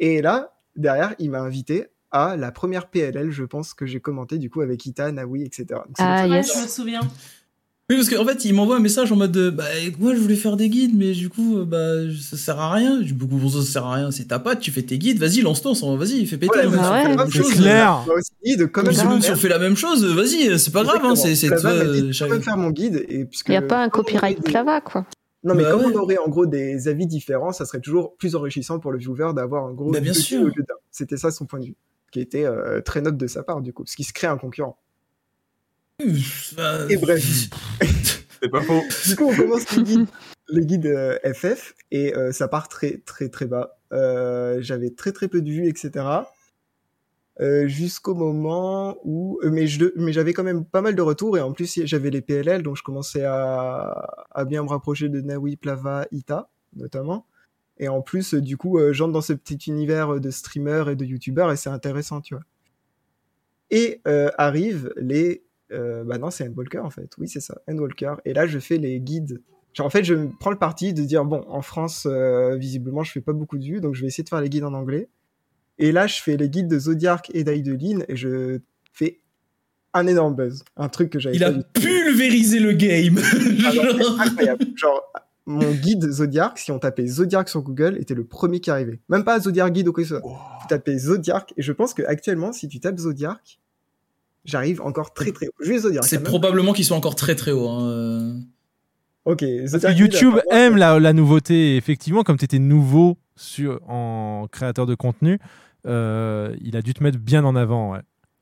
Et 0.00 0.20
là, 0.22 0.56
derrière, 0.74 1.14
il 1.20 1.30
m'a 1.30 1.40
invité 1.40 1.86
à 2.10 2.36
la 2.36 2.50
première 2.50 2.90
PLL, 2.90 3.30
je 3.30 3.44
pense, 3.44 3.74
que 3.74 3.86
j'ai 3.86 4.00
commenté, 4.00 4.38
du 4.38 4.50
coup, 4.50 4.60
avec 4.60 4.84
Ita, 4.86 5.12
Nawi, 5.12 5.42
etc. 5.44 5.66
Donc, 5.86 5.96
Ah, 5.98 6.26
yes. 6.26 6.52
je 6.52 6.62
me 6.62 6.68
souviens. 6.68 7.00
Oui, 7.90 7.96
parce 7.96 8.08
qu'en 8.08 8.24
fait, 8.24 8.46
il 8.46 8.54
m'envoie 8.54 8.76
un 8.76 8.80
message 8.80 9.12
en 9.12 9.16
mode 9.16 9.32
de, 9.32 9.50
bah, 9.50 9.64
moi, 9.98 10.14
je 10.14 10.18
voulais 10.20 10.36
faire 10.36 10.56
des 10.56 10.70
guides, 10.70 10.96
mais 10.96 11.12
du 11.12 11.28
coup, 11.28 11.58
euh, 11.58 11.64
bah, 11.66 12.10
ça 12.18 12.38
sert 12.38 12.58
à 12.58 12.72
rien. 12.72 13.00
Du 13.00 13.14
coup, 13.14 13.26
bon, 13.26 13.46
ça 13.50 13.60
sert 13.60 13.84
à 13.84 13.96
rien? 13.96 14.10
C'est 14.10 14.28
ta 14.28 14.38
patte, 14.38 14.60
tu 14.60 14.70
fais 14.70 14.80
tes 14.80 14.96
guides, 14.96 15.18
vas-y, 15.18 15.42
lance-toi, 15.42 15.72
on- 15.82 15.96
vas-y, 15.98 16.24
fais 16.24 16.38
péter. 16.38 16.60
Ouais, 16.60 16.66
bah 16.68 16.92
ouais. 16.92 17.02
la 17.08 17.16
même 17.16 17.30
C'est 17.30 17.38
chose. 17.42 17.52
clair. 17.52 18.02
Moi 18.06 18.16
aussi, 18.16 18.30
guide, 18.42 18.70
quand 18.72 18.84
même, 18.84 18.92
Si 18.92 19.00
faire 19.00 19.10
on- 19.10 19.16
un 19.16 19.36
fait 19.36 19.48
la 19.50 19.58
même 19.58 19.76
chose, 19.76 20.02
vas-y, 20.02 20.58
c'est 20.58 20.70
pas 20.72 20.82
grave, 20.82 21.02
hein, 21.04 21.14
c'est, 21.14 21.34
c'est, 21.34 21.48
Plava 21.48 21.60
toi, 21.60 21.74
m'a 21.84 21.92
dit, 21.92 22.00
euh, 22.00 22.10
tu 22.10 22.24
peux 22.26 22.40
faire 22.40 22.56
mon 22.56 22.70
guide 22.70 23.04
et 23.06 23.26
puisque 23.26 23.48
Il 23.48 23.52
n'y 23.52 23.56
a 23.58 23.62
pas 23.62 23.82
un 23.82 23.90
copyright 23.90 24.42
Plava, 24.42 24.80
quoi. 24.80 25.04
Non, 25.42 25.54
mais 25.54 25.64
Bah 25.64 25.72
comme 25.72 25.84
ouais. 25.84 25.92
on 25.94 25.98
aurait 25.98 26.16
en 26.16 26.28
gros 26.28 26.46
des 26.46 26.88
avis 26.88 27.06
différents, 27.06 27.52
ça 27.52 27.66
serait 27.66 27.80
toujours 27.80 28.16
plus 28.16 28.34
enrichissant 28.34 28.78
pour 28.78 28.92
le 28.92 28.98
viewer 28.98 29.32
d'avoir 29.36 29.64
en 29.64 29.72
gros 29.72 29.90
Bah, 29.90 30.00
bien 30.00 30.14
sûr. 30.14 30.38
guides 30.40 30.46
au 30.46 30.56
lieu 30.56 30.64
d'un. 30.66 30.74
C'était 30.90 31.18
ça 31.18 31.30
son 31.30 31.44
point 31.44 31.60
de 31.60 31.66
vue, 31.66 31.76
qui 32.12 32.20
était 32.20 32.46
euh, 32.46 32.80
très 32.80 33.02
noble 33.02 33.18
de 33.18 33.26
sa 33.26 33.42
part 33.42 33.60
du 33.60 33.74
coup, 33.74 33.84
parce 33.84 33.94
qu'il 33.94 34.06
se 34.06 34.14
crée 34.14 34.26
un 34.26 34.38
concurrent. 34.38 34.78
Et 36.00 36.96
bref. 36.96 37.22
C'est 38.42 38.48
pas 38.48 38.62
faux. 38.62 38.82
Du 39.06 39.16
coup, 39.16 39.30
on 39.30 39.36
commence 39.36 39.76
les 39.76 39.82
guides, 39.84 40.06
les 40.48 40.66
guides 40.66 40.86
euh, 40.86 41.18
FF 41.32 41.74
et 41.92 42.14
euh, 42.16 42.32
ça 42.32 42.48
part 42.48 42.68
très 42.68 42.98
très 42.98 43.28
très 43.28 43.46
bas. 43.46 43.78
Euh, 43.92 44.58
J'avais 44.60 44.90
très 44.90 45.12
très 45.12 45.28
peu 45.28 45.40
de 45.40 45.50
vues, 45.50 45.68
etc. 45.68 46.04
Jusqu'au 47.66 48.14
moment 48.14 48.96
où 49.04 49.40
mais 49.44 49.66
je 49.66 49.86
mais 49.96 50.12
j'avais 50.12 50.32
quand 50.32 50.44
même 50.44 50.64
pas 50.64 50.82
mal 50.82 50.94
de 50.94 51.02
retours 51.02 51.36
et 51.36 51.40
en 51.40 51.52
plus 51.52 51.80
j'avais 51.84 52.10
les 52.10 52.20
PLL 52.20 52.62
donc 52.62 52.76
je 52.76 52.84
commençais 52.84 53.24
à, 53.24 54.26
à 54.30 54.44
bien 54.44 54.62
me 54.62 54.68
rapprocher 54.68 55.08
de 55.08 55.20
Nawi, 55.20 55.56
Plava, 55.56 56.06
Ita 56.12 56.48
notamment 56.76 57.26
et 57.78 57.88
en 57.88 58.02
plus 58.02 58.34
du 58.34 58.56
coup 58.56 58.78
j'entre 58.92 59.12
dans 59.12 59.20
ce 59.20 59.32
petit 59.32 59.56
univers 59.66 60.20
de 60.20 60.30
streamers 60.30 60.88
et 60.88 60.94
de 60.94 61.04
youtubeurs 61.04 61.50
et 61.50 61.56
c'est 61.56 61.70
intéressant 61.70 62.20
tu 62.20 62.34
vois 62.34 62.44
et 63.72 64.00
arrivent 64.38 64.92
les 64.96 65.43
euh, 65.74 66.04
bah 66.04 66.18
non 66.18 66.30
c'est 66.30 66.48
Endwalker 66.48 66.78
en 66.78 66.90
fait 66.90 67.10
oui 67.18 67.28
c'est 67.28 67.40
ça 67.40 67.60
Endwalker 67.68 68.14
et 68.24 68.32
là 68.32 68.46
je 68.46 68.58
fais 68.58 68.78
les 68.78 69.00
guides 69.00 69.42
Genre, 69.74 69.86
en 69.86 69.90
fait 69.90 70.04
je 70.04 70.14
prends 70.38 70.50
le 70.50 70.58
parti 70.58 70.94
de 70.94 71.02
dire 71.02 71.24
bon 71.24 71.44
en 71.48 71.60
France 71.60 72.06
euh, 72.06 72.56
visiblement 72.56 73.02
je 73.02 73.12
fais 73.12 73.20
pas 73.20 73.32
beaucoup 73.32 73.58
de 73.58 73.64
vues 73.64 73.80
donc 73.80 73.94
je 73.94 74.02
vais 74.02 74.06
essayer 74.06 74.24
de 74.24 74.28
faire 74.28 74.40
les 74.40 74.48
guides 74.48 74.64
en 74.64 74.72
anglais 74.72 75.08
et 75.78 75.92
là, 75.92 76.06
je 76.06 76.20
fais 76.20 76.36
les 76.36 76.48
guides 76.48 76.68
de 76.68 76.78
Zodiac 76.78 77.30
et 77.34 77.44
d'Aideline 77.44 78.04
et 78.08 78.16
je 78.16 78.60
fais 78.92 79.20
un 79.92 80.06
énorme 80.06 80.34
buzz. 80.34 80.64
Un 80.76 80.88
truc 80.88 81.10
que 81.10 81.18
j'avais 81.18 81.36
Il 81.36 81.42
pas 81.42 81.48
a 81.48 81.62
pulvérisé 81.72 82.60
le 82.60 82.72
game. 82.72 83.18
Alors, 83.66 83.84
c'est 84.16 84.22
incroyable. 84.22 84.66
Genre, 84.76 85.02
mon 85.46 85.72
guide 85.72 86.10
Zodiac, 86.10 86.58
si 86.58 86.70
on 86.70 86.78
tapait 86.78 87.06
Zodiac 87.06 87.48
sur 87.48 87.62
Google, 87.62 87.98
était 88.00 88.14
le 88.14 88.24
premier 88.24 88.60
qui 88.60 88.70
arrivait. 88.70 89.00
Même 89.08 89.24
pas 89.24 89.38
Zodiac 89.40 89.72
Guide 89.72 89.88
ou 89.88 89.92
quoi 89.92 90.02
que 90.02 90.08
ce 90.08 90.18
soit. 90.18 90.58
Tu 90.62 90.68
tapais 90.68 90.96
Zodiac, 90.96 91.52
et 91.56 91.62
je 91.62 91.72
pense 91.72 91.92
que 91.92 92.02
actuellement, 92.02 92.52
si 92.52 92.68
tu 92.68 92.80
tapes 92.80 92.98
Zodiac, 92.98 93.60
j'arrive 94.44 94.80
encore 94.82 95.12
très 95.14 95.32
très 95.32 95.46
haut. 95.48 95.52
Juste 95.64 95.82
Zodiac. 95.84 96.04
C'est 96.04 96.16
quand 96.16 96.22
même. 96.22 96.28
probablement 96.30 96.72
qu'ils 96.72 96.84
sont 96.84 96.94
encore 96.94 97.14
très 97.16 97.34
très 97.34 97.52
hauts. 97.52 97.68
Hein. 97.68 97.88
euh. 97.90 98.32
Ok, 99.24 99.42
Parce 99.70 99.82
que 99.84 99.92
YouTube 99.98 100.34
aime 100.50 100.76
la, 100.76 100.98
la 101.00 101.12
nouveauté. 101.14 101.72
Et 101.72 101.76
Effectivement, 101.76 102.22
comme 102.24 102.36
tu 102.36 102.44
étais 102.44 102.58
nouveau 102.58 103.16
sur, 103.36 103.80
en 103.88 104.46
créateur 104.52 104.84
de 104.86 104.94
contenu, 104.94 105.38
euh, 105.86 106.54
il 106.62 106.76
a 106.76 106.82
dû 106.82 106.92
te 106.92 107.02
mettre 107.02 107.18
bien 107.18 107.44
en 107.44 107.56
avant. 107.56 107.92
ouais. 107.92 108.00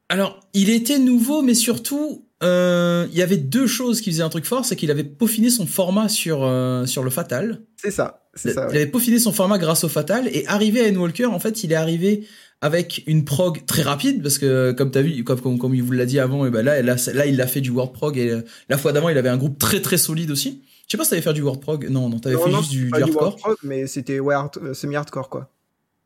Alors, 0.08 0.40
il 0.54 0.68
était 0.70 0.98
nouveau, 0.98 1.40
mais 1.40 1.54
surtout, 1.54 2.26
euh, 2.42 3.06
il 3.12 3.16
y 3.16 3.22
avait 3.22 3.36
deux 3.38 3.66
choses 3.68 4.00
qui 4.00 4.10
faisaient 4.10 4.22
un 4.24 4.28
truc 4.28 4.44
fort, 4.44 4.64
c'est 4.64 4.76
qu'il 4.76 4.90
avait 4.90 5.04
peaufiné 5.04 5.48
son 5.48 5.66
format 5.66 6.08
sur, 6.08 6.40
euh, 6.42 6.84
sur 6.84 7.02
le 7.02 7.10
Fatal. 7.10 7.62
C'est 7.76 7.90
ça, 7.92 8.24
c'est 8.34 8.50
Il 8.50 8.54
ça. 8.54 8.64
avait 8.64 8.86
peaufiné 8.86 9.18
son 9.18 9.32
format 9.32 9.56
grâce 9.58 9.84
au 9.84 9.88
Fatal, 9.88 10.28
et 10.28 10.44
arrivé 10.48 10.84
à 10.84 10.88
Endwalker, 10.90 11.26
en 11.26 11.38
fait, 11.38 11.64
il 11.64 11.72
est 11.72 11.76
arrivé 11.76 12.26
avec 12.62 13.02
une 13.08 13.24
prog 13.24 13.66
très 13.66 13.82
rapide, 13.82 14.22
parce 14.22 14.38
que, 14.38 14.70
comme 14.70 14.92
t'as 14.92 15.02
vu, 15.02 15.24
comme, 15.24 15.40
comme, 15.40 15.58
comme 15.58 15.74
il 15.74 15.82
vous 15.82 15.92
l'a 15.92 16.06
dit 16.06 16.20
avant, 16.20 16.46
et 16.46 16.50
ben 16.50 16.62
là, 16.62 16.80
là, 16.80 16.94
là, 17.12 17.26
il 17.26 17.40
a 17.40 17.46
fait 17.48 17.60
du 17.60 17.70
word 17.70 17.92
prog, 17.92 18.16
et 18.16 18.30
euh, 18.30 18.42
la 18.68 18.78
fois 18.78 18.92
d'avant, 18.92 19.08
il 19.08 19.18
avait 19.18 19.28
un 19.28 19.36
groupe 19.36 19.58
très 19.58 19.82
très 19.82 19.98
solide 19.98 20.30
aussi. 20.30 20.62
Je 20.86 20.92
sais 20.92 20.96
pas 20.96 21.02
si 21.02 21.10
t'avais 21.10 21.22
fait 21.22 21.32
du 21.32 21.42
word 21.42 21.58
prog. 21.58 21.88
Non, 21.90 22.08
non, 22.08 22.20
t'avais 22.20 22.36
fait 22.36 22.50
non, 22.50 22.58
juste 22.58 22.70
du, 22.70 22.88
hardcore. 22.92 23.36
Prog, 23.36 23.56
mais 23.64 23.88
c'était 23.88 24.20
ouais, 24.20 24.36
euh, 24.62 24.74
semi-hardcore 24.74 25.28
quoi. 25.28 25.50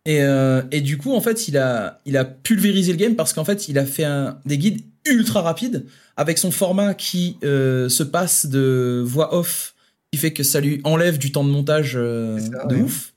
Et, 0.06 0.22
euh, 0.22 0.62
et 0.70 0.80
du 0.80 0.96
coup, 0.96 1.12
en 1.12 1.20
fait, 1.20 1.46
il 1.48 1.58
a, 1.58 2.00
il 2.06 2.16
a 2.16 2.24
pulvérisé 2.24 2.92
le 2.92 2.98
game 2.98 3.16
parce 3.16 3.34
qu'en 3.34 3.44
fait, 3.44 3.68
il 3.68 3.78
a 3.78 3.84
fait 3.84 4.04
un, 4.04 4.38
des 4.46 4.56
guides 4.56 4.80
ultra 5.04 5.42
rapides 5.42 5.84
avec 6.16 6.38
son 6.38 6.50
format 6.50 6.94
qui 6.94 7.36
euh, 7.44 7.90
se 7.90 8.02
passe 8.02 8.46
de 8.46 9.02
voix 9.04 9.34
off, 9.34 9.74
qui 10.10 10.18
fait 10.18 10.32
que 10.32 10.42
ça 10.42 10.60
lui 10.60 10.80
enlève 10.84 11.18
du 11.18 11.32
temps 11.32 11.44
de 11.44 11.50
montage 11.50 11.94
de 11.94 12.76
ouf. 12.76 13.12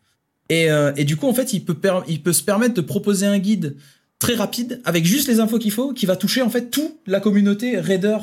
Et, 0.49 0.71
euh, 0.71 0.91
et 0.97 1.05
du 1.05 1.15
coup, 1.15 1.27
en 1.27 1.33
fait, 1.33 1.53
il 1.53 1.63
peut, 1.63 1.75
per- 1.75 2.01
il 2.07 2.21
peut 2.23 2.33
se 2.33 2.43
permettre 2.43 2.73
de 2.73 2.81
proposer 2.81 3.25
un 3.25 3.37
guide 3.39 3.75
très 4.17 4.35
rapide 4.35 4.81
avec 4.83 5.05
juste 5.05 5.27
les 5.27 5.39
infos 5.39 5.59
qu'il 5.59 5.71
faut, 5.71 5.93
qui 5.93 6.05
va 6.05 6.15
toucher 6.15 6.41
en 6.41 6.49
fait 6.49 6.69
toute 6.71 6.95
la 7.07 7.19
communauté 7.19 7.79
raider 7.79 8.17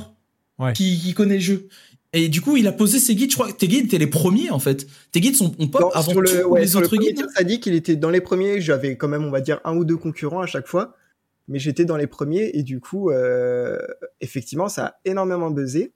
qui, 0.74 0.98
qui 0.98 1.14
connaît 1.14 1.34
le 1.36 1.40
jeu. 1.40 1.68
Et 2.12 2.28
du 2.28 2.40
coup, 2.40 2.56
il 2.56 2.66
a 2.66 2.72
posé 2.72 2.98
ses 2.98 3.14
guides. 3.14 3.30
Je 3.30 3.36
crois 3.36 3.52
que 3.52 3.56
tes 3.58 3.68
guides, 3.68 3.88
t'es 3.90 3.98
les 3.98 4.06
premiers 4.06 4.50
en 4.50 4.58
fait. 4.58 4.86
Tes 5.12 5.20
guides 5.20 5.36
sont 5.36 5.54
on 5.58 5.68
pop 5.68 5.82
Dans- 5.82 5.90
avant 5.90 6.18
le, 6.20 6.26
tous 6.28 6.48
ouais, 6.48 6.60
les 6.64 6.70
le 6.70 6.76
autres 6.76 6.88
premier 6.88 7.08
guides. 7.08 7.16
tir, 7.18 7.26
ça 7.34 7.44
dit 7.44 7.60
qu'il 7.60 7.74
était 7.74 7.96
dans 7.96 8.10
les 8.10 8.20
premiers. 8.20 8.60
J'avais 8.60 8.96
quand 8.96 9.08
même, 9.08 9.24
on 9.24 9.30
va 9.30 9.40
dire, 9.40 9.60
un 9.64 9.76
ou 9.76 9.84
deux 9.84 9.96
concurrents 9.96 10.40
à 10.40 10.46
chaque 10.46 10.66
fois. 10.66 10.96
Mais 11.48 11.58
j'étais 11.60 11.84
dans 11.84 11.96
les 11.96 12.06
premiers 12.08 12.50
et 12.54 12.62
du 12.64 12.80
coup, 12.80 13.10
euh, 13.10 13.78
effectivement, 14.20 14.68
ça 14.68 14.84
a 14.86 14.94
énormément 15.04 15.50
buzzé. 15.50 15.92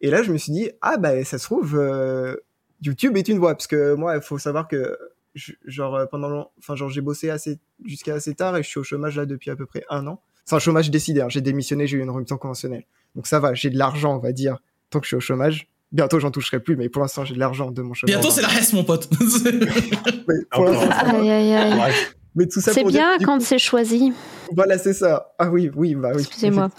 Et 0.00 0.10
là, 0.10 0.22
je 0.22 0.30
me 0.32 0.38
suis 0.38 0.52
dit, 0.52 0.70
ah 0.80 0.96
bah, 0.96 1.24
ça 1.24 1.38
se 1.38 1.44
trouve, 1.44 1.76
euh, 1.76 2.36
YouTube 2.82 3.16
est 3.16 3.26
une 3.28 3.38
voie. 3.38 3.54
Parce 3.54 3.66
que 3.66 3.94
moi, 3.94 4.14
il 4.16 4.22
faut 4.22 4.38
savoir 4.38 4.68
que, 4.68 4.96
je- 5.34 5.52
genre, 5.66 5.94
euh, 5.96 6.06
pendant 6.06 6.50
enfin, 6.58 6.76
genre, 6.76 6.88
j'ai 6.90 7.00
bossé 7.00 7.30
assez, 7.30 7.58
jusqu'à 7.84 8.14
assez 8.14 8.34
tard 8.34 8.56
et 8.56 8.62
je 8.62 8.68
suis 8.68 8.78
au 8.80 8.84
chômage 8.84 9.16
là 9.16 9.26
depuis 9.26 9.50
à 9.50 9.56
peu 9.56 9.66
près 9.66 9.82
un 9.90 10.06
an. 10.06 10.20
C'est 10.44 10.56
un 10.56 10.58
chômage 10.58 10.90
décidé. 10.90 11.20
hein. 11.20 11.28
J'ai 11.28 11.40
démissionné, 11.40 11.86
j'ai 11.86 11.96
eu 11.96 12.02
une 12.02 12.10
rupture 12.10 12.38
conventionnelle. 12.38 12.84
Donc 13.14 13.26
ça 13.26 13.38
va, 13.40 13.54
j'ai 13.54 13.70
de 13.70 13.78
l'argent, 13.78 14.16
on 14.16 14.18
va 14.18 14.32
dire, 14.32 14.58
tant 14.90 14.98
que 15.00 15.04
je 15.04 15.08
suis 15.08 15.16
au 15.16 15.20
chômage. 15.20 15.68
Bientôt, 15.92 16.18
j'en 16.18 16.30
toucherai 16.30 16.58
plus, 16.60 16.74
mais 16.76 16.88
pour 16.88 17.02
l'instant, 17.02 17.24
j'ai 17.24 17.34
de 17.34 17.38
l'argent 17.38 17.70
de 17.70 17.82
mon 17.82 17.92
chômage. 17.94 18.14
Bientôt, 18.14 18.30
c'est 18.30 18.40
la 18.42 18.48
reste, 18.48 18.72
mon 18.72 18.82
pote. 18.82 19.08
Mais 19.52 20.34
pour 20.50 20.64
l'instant, 20.64 20.90
ça 20.90 21.04
va. 21.04 21.18
Aïe, 21.20 21.30
aïe, 21.30 21.52
aïe. 21.52 21.92
Mais 22.34 22.46
tout 22.46 22.60
ça 22.62 22.72
C'est 22.72 22.82
dire 22.84 22.90
bien 22.90 23.18
quand 23.26 23.40
c'est 23.42 23.58
choisi. 23.58 24.12
Voilà, 24.52 24.78
c'est 24.78 24.94
ça. 24.94 25.34
Ah 25.38 25.50
oui, 25.50 25.70
oui, 25.76 25.94
bah 25.94 26.12
oui. 26.14 26.22
Excusez-moi. 26.22 26.70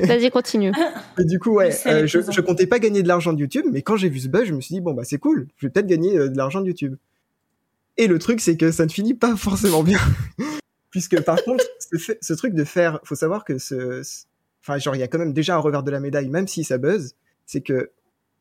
Vas-y, 0.00 0.30
continue. 0.30 0.70
Et 1.18 1.24
du 1.24 1.38
coup, 1.38 1.52
ouais, 1.54 1.70
euh, 1.86 2.06
je, 2.06 2.18
je 2.30 2.40
comptais 2.42 2.66
pas 2.66 2.78
gagner 2.78 3.02
de 3.02 3.08
l'argent 3.08 3.32
de 3.32 3.40
YouTube, 3.40 3.64
mais 3.72 3.80
quand 3.80 3.96
j'ai 3.96 4.10
vu 4.10 4.18
ce 4.20 4.28
buzz, 4.28 4.44
je 4.44 4.52
me 4.52 4.60
suis 4.60 4.74
dit, 4.74 4.80
bon, 4.82 4.92
bah 4.92 5.04
c'est 5.04 5.16
cool, 5.18 5.48
je 5.56 5.66
vais 5.66 5.70
peut-être 5.70 5.86
gagner 5.86 6.18
euh, 6.18 6.28
de 6.28 6.36
l'argent 6.36 6.60
de 6.60 6.66
YouTube. 6.66 6.96
Et 7.96 8.06
le 8.06 8.18
truc, 8.18 8.40
c'est 8.40 8.56
que 8.56 8.70
ça 8.70 8.84
ne 8.86 8.90
finit 8.90 9.14
pas 9.14 9.36
forcément 9.36 9.82
bien. 9.82 9.98
Puisque 10.90 11.20
par 11.22 11.36
contre, 11.44 11.64
ce, 11.78 11.96
fait- 11.98 12.18
ce 12.20 12.32
truc 12.34 12.54
de 12.54 12.64
faire, 12.64 13.00
faut 13.04 13.14
savoir 13.14 13.44
que 13.44 13.58
ce. 13.58 14.02
Enfin, 14.62 14.78
genre, 14.78 14.94
il 14.94 15.00
y 15.00 15.02
a 15.02 15.08
quand 15.08 15.18
même 15.18 15.32
déjà 15.32 15.56
un 15.56 15.58
revers 15.58 15.82
de 15.82 15.90
la 15.90 16.00
médaille, 16.00 16.28
même 16.28 16.46
si 16.46 16.62
ça 16.64 16.78
buzz, 16.78 17.14
c'est 17.46 17.60
que 17.62 17.90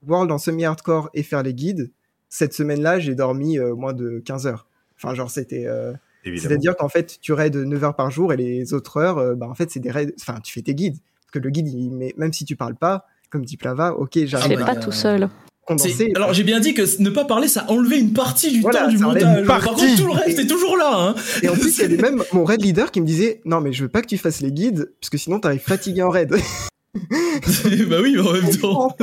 World 0.08 0.32
en 0.32 0.38
semi-hardcore 0.38 1.10
et 1.14 1.24
faire 1.24 1.42
les 1.44 1.54
guides, 1.54 1.92
cette 2.30 2.54
semaine-là, 2.54 3.00
j'ai 3.00 3.16
dormi 3.16 3.58
euh, 3.58 3.74
moins 3.76 3.94
de 3.94 4.20
15 4.20 4.48
heures. 4.48 4.68
Enfin, 4.98 5.16
genre, 5.16 5.30
c'était. 5.32 5.66
euh. 5.68 5.94
C'est-à-dire 6.38 6.76
qu'en 6.78 6.90
fait, 6.90 7.18
tu 7.20 7.34
raides 7.34 7.56
9 7.56 7.84
heures 7.84 7.96
par 7.96 8.12
jour 8.12 8.32
et 8.34 8.38
les 8.38 8.74
autres 8.76 8.98
heures, 8.98 9.18
euh, 9.18 9.34
bah, 9.36 9.48
en 9.50 9.56
fait, 9.56 9.72
c'est 9.72 9.80
des 9.80 9.90
raids. 9.90 10.14
Enfin, 10.20 10.40
tu 10.44 10.54
fais 10.54 10.62
tes 10.62 10.76
guides. 10.76 10.98
Parce 11.22 11.32
que 11.32 11.40
le 11.40 11.50
guide, 11.50 11.68
il 11.68 11.90
met- 11.92 12.14
même 12.18 12.32
si 12.34 12.46
tu 12.46 12.56
parles 12.56 12.76
pas, 12.76 13.08
comme 13.32 13.44
dit 13.44 13.58
Plava, 13.58 13.94
ok, 13.96 14.20
j'arrive. 14.26 14.58
C'est 14.58 14.64
à- 14.64 14.66
pas 14.68 14.76
tout 14.76 14.92
seul. 14.92 15.30
Condensé. 15.65 16.11
Alors 16.15 16.33
j'ai 16.33 16.43
bien 16.43 16.59
dit 16.59 16.73
que 16.73 17.01
ne 17.01 17.09
pas 17.09 17.25
parler, 17.25 17.48
ça 17.48 17.65
enlevait 17.69 17.99
une 17.99 18.14
partie 18.14 18.51
du 18.51 18.61
Voilà, 18.61 18.81
temps 18.81 18.88
du 18.90 18.98
montage. 18.98 19.45
Par 19.45 19.64
contre, 19.64 19.98
tout 19.98 20.07
le 20.07 20.14
reste 20.14 20.40
est 20.40 20.48
toujours 20.48 20.77
là. 20.77 20.91
Hein. 20.93 21.15
Et 21.43 21.49
en 21.49 21.53
plus, 21.53 21.77
il 21.77 21.81
y 21.81 21.85
avait 21.85 21.98
même 22.01 22.23
mon 22.33 22.43
raid 22.43 22.61
leader 22.61 22.91
qui 22.91 23.01
me 23.01 23.06
disait 23.06 23.41
Non, 23.45 23.61
mais 23.61 23.73
je 23.73 23.83
veux 23.83 23.90
pas 23.90 24.01
que 24.01 24.07
tu 24.07 24.17
fasses 24.17 24.41
les 24.41 24.51
guides, 24.51 24.91
parce 24.99 25.09
que 25.09 25.17
sinon 25.17 25.40
t'arrives 25.40 25.61
fatigué 25.61 26.01
en 26.01 26.09
raid. 26.09 26.35
bah 26.93 27.98
oui, 28.01 28.15
mais 28.15 28.19
en 28.19 28.33
même 28.33 28.57
temps. 28.57 28.95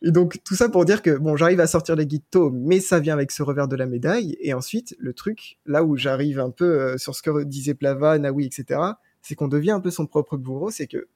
Et 0.00 0.12
donc, 0.12 0.38
tout 0.44 0.54
ça 0.54 0.68
pour 0.68 0.84
dire 0.84 1.02
que, 1.02 1.16
bon, 1.16 1.36
j'arrive 1.36 1.60
à 1.60 1.66
sortir 1.66 1.96
les 1.96 2.06
guides 2.06 2.28
tôt, 2.30 2.50
mais 2.50 2.78
ça 2.80 3.00
vient 3.00 3.14
avec 3.14 3.32
ce 3.32 3.42
revers 3.42 3.66
de 3.66 3.76
la 3.76 3.86
médaille. 3.86 4.36
Et 4.40 4.54
ensuite, 4.54 4.94
le 4.98 5.12
truc, 5.12 5.58
là 5.66 5.82
où 5.82 5.96
j'arrive 5.96 6.38
un 6.38 6.50
peu 6.50 6.64
euh, 6.64 6.98
sur 6.98 7.14
ce 7.16 7.22
que 7.22 7.42
disait 7.44 7.74
Plava, 7.74 8.18
Naoui, 8.18 8.46
etc., 8.46 8.80
c'est 9.22 9.34
qu'on 9.34 9.48
devient 9.48 9.72
un 9.72 9.80
peu 9.80 9.90
son 9.90 10.06
propre 10.06 10.36
bourreau. 10.36 10.70
C'est 10.70 10.86
que, 10.86 11.08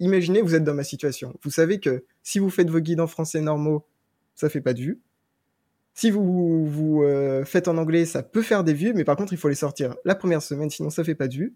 imaginez, 0.00 0.42
vous 0.42 0.54
êtes 0.54 0.64
dans 0.64 0.74
ma 0.74 0.84
situation. 0.84 1.34
Vous 1.42 1.50
savez 1.50 1.80
que 1.80 2.04
si 2.22 2.38
vous 2.38 2.50
faites 2.50 2.70
vos 2.70 2.80
guides 2.80 3.00
en 3.00 3.06
français 3.06 3.40
normaux, 3.40 3.84
ça 4.34 4.48
fait 4.48 4.60
pas 4.60 4.74
de 4.74 4.80
vues. 4.80 5.00
Si 5.94 6.10
vous 6.10 6.66
vous 6.66 7.02
euh, 7.02 7.44
faites 7.44 7.68
en 7.68 7.78
anglais, 7.78 8.04
ça 8.04 8.22
peut 8.22 8.42
faire 8.42 8.64
des 8.64 8.74
vues, 8.74 8.92
mais 8.94 9.04
par 9.04 9.16
contre, 9.16 9.32
il 9.32 9.38
faut 9.38 9.48
les 9.48 9.54
sortir 9.54 9.94
la 10.04 10.14
première 10.14 10.42
semaine, 10.42 10.68
sinon 10.68 10.90
ça 10.90 11.04
fait 11.04 11.14
pas 11.14 11.26
de 11.28 11.34
vues. 11.34 11.54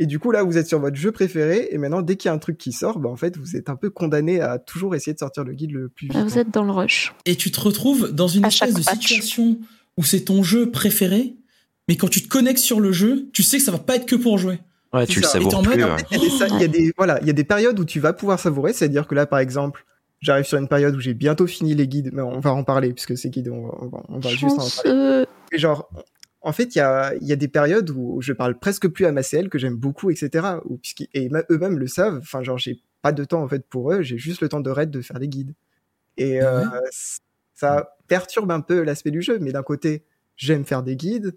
Et 0.00 0.06
du 0.06 0.18
coup, 0.18 0.30
là, 0.30 0.42
vous 0.44 0.58
êtes 0.58 0.68
sur 0.68 0.78
votre 0.78 0.96
jeu 0.96 1.10
préféré, 1.12 1.68
et 1.70 1.78
maintenant, 1.78 2.02
dès 2.02 2.16
qu'il 2.16 2.28
y 2.28 2.30
a 2.30 2.34
un 2.34 2.38
truc 2.38 2.56
qui 2.58 2.72
sort, 2.72 2.98
bah, 3.00 3.08
en 3.08 3.16
fait, 3.16 3.36
vous 3.36 3.56
êtes 3.56 3.68
un 3.70 3.74
peu 3.74 3.90
condamné 3.90 4.40
à 4.40 4.58
toujours 4.58 4.94
essayer 4.94 5.12
de 5.14 5.18
sortir 5.18 5.42
le 5.44 5.54
guide 5.54 5.72
le 5.72 5.88
plus 5.88 6.06
vite. 6.08 6.16
Ah, 6.16 6.24
Vous 6.24 6.38
êtes 6.38 6.50
dans 6.52 6.62
le 6.62 6.70
rush. 6.70 7.14
Et 7.24 7.34
tu 7.36 7.50
te 7.50 7.58
retrouves 7.58 8.12
dans 8.12 8.28
une 8.28 8.44
À 8.44 8.48
espèce 8.48 8.74
de 8.74 8.84
patch. 8.84 9.08
situation 9.08 9.58
où 9.96 10.04
c'est 10.04 10.20
ton 10.20 10.42
jeu 10.44 10.70
préféré, 10.70 11.34
mais 11.88 11.96
quand 11.96 12.08
tu 12.08 12.22
te 12.22 12.28
connectes 12.28 12.60
sur 12.60 12.78
le 12.80 12.92
jeu, 12.92 13.28
tu 13.32 13.42
sais 13.42 13.56
que 13.56 13.64
ça 13.64 13.72
va 13.72 13.78
pas 13.78 13.96
être 13.96 14.06
que 14.06 14.14
pour 14.14 14.38
jouer. 14.38 14.60
Ouais, 14.92 15.06
ça. 15.22 15.28
En 15.54 15.62
mode, 15.62 15.74
en 15.94 15.98
fait, 15.98 16.06
Il 16.10 16.16
y, 16.16 16.20
a 16.20 16.24
des, 16.24 16.30
sa- 16.30 16.48
il 16.48 16.60
y 16.60 16.64
a 16.64 16.68
des- 16.68 16.92
voilà, 16.96 17.20
il 17.20 17.26
y 17.26 17.30
a 17.30 17.34
des 17.34 17.44
périodes 17.44 17.78
où 17.78 17.84
tu 17.84 18.00
vas 18.00 18.12
pouvoir 18.12 18.38
savourer, 18.40 18.72
c'est-à-dire 18.72 19.06
que 19.06 19.14
là, 19.14 19.26
par 19.26 19.38
exemple, 19.38 19.84
j'arrive 20.20 20.44
sur 20.46 20.58
une 20.58 20.68
période 20.68 20.94
où 20.96 21.00
j'ai 21.00 21.14
bientôt 21.14 21.46
fini 21.46 21.74
les 21.74 21.86
guides, 21.86 22.10
mais 22.12 22.22
on 22.22 22.40
va 22.40 22.52
en 22.52 22.64
parler, 22.64 22.92
puisque 22.94 23.16
ces 23.16 23.28
guides, 23.30 23.48
on 23.50 23.66
va, 23.66 23.74
on 23.80 23.86
va- 23.88 24.02
on 24.08 24.18
va 24.18 24.30
juste 24.30 24.58
en 24.58 24.82
parler. 24.82 24.90
Et 25.52 25.58
genre, 25.58 25.90
en 26.40 26.52
fait, 26.52 26.74
il 26.74 26.78
y 26.78 26.80
a, 26.80 27.14
il 27.20 27.26
y 27.26 27.32
a 27.32 27.36
des 27.36 27.48
périodes 27.48 27.90
où 27.90 28.22
je 28.22 28.32
parle 28.32 28.58
presque 28.58 28.88
plus 28.88 29.04
à 29.04 29.12
ma 29.12 29.22
CL, 29.22 29.48
que 29.50 29.58
j'aime 29.58 29.76
beaucoup, 29.76 30.10
etc. 30.10 30.46
Ou, 30.64 30.78
puisqu'ils- 30.78 31.08
et 31.12 31.28
eux-mêmes 31.50 31.78
le 31.78 31.86
savent, 31.86 32.18
enfin, 32.22 32.42
genre, 32.42 32.56
j'ai 32.58 32.80
pas 33.02 33.12
de 33.12 33.24
temps, 33.24 33.42
en 33.42 33.48
fait, 33.48 33.66
pour 33.68 33.92
eux, 33.92 34.02
j'ai 34.02 34.16
juste 34.18 34.40
le 34.40 34.48
temps 34.48 34.60
de 34.60 34.70
raid 34.70 34.90
de 34.90 35.00
faire 35.02 35.18
des 35.18 35.28
guides. 35.28 35.52
Et 36.16 36.42
euh, 36.42 36.64
ça 37.54 37.94
perturbe 38.08 38.50
un 38.50 38.60
peu 38.60 38.82
l'aspect 38.82 39.10
du 39.10 39.20
jeu, 39.22 39.38
mais 39.40 39.52
d'un 39.52 39.62
côté, 39.62 40.02
j'aime 40.36 40.64
faire 40.64 40.82
des 40.82 40.96
guides, 40.96 41.36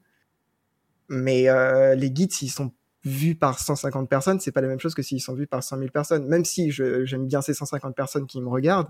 mais 1.09 1.49
euh, 1.49 1.95
les 1.95 2.09
guides, 2.11 2.31
s'ils 2.31 2.49
sont 2.51 2.71
vus 3.03 3.35
par 3.35 3.59
150 3.59 4.07
personnes, 4.09 4.39
c'est 4.39 4.51
pas 4.51 4.61
la 4.61 4.67
même 4.67 4.79
chose 4.79 4.93
que 4.93 5.01
s'ils 5.01 5.21
sont 5.21 5.33
vus 5.33 5.47
par 5.47 5.63
100 5.63 5.77
000 5.79 5.89
personnes. 5.89 6.25
Même 6.27 6.45
si 6.45 6.71
j'aime 6.71 7.25
bien 7.27 7.41
ces 7.41 7.53
150 7.53 7.95
personnes 7.95 8.27
qui 8.27 8.39
me 8.41 8.47
regardent, 8.49 8.89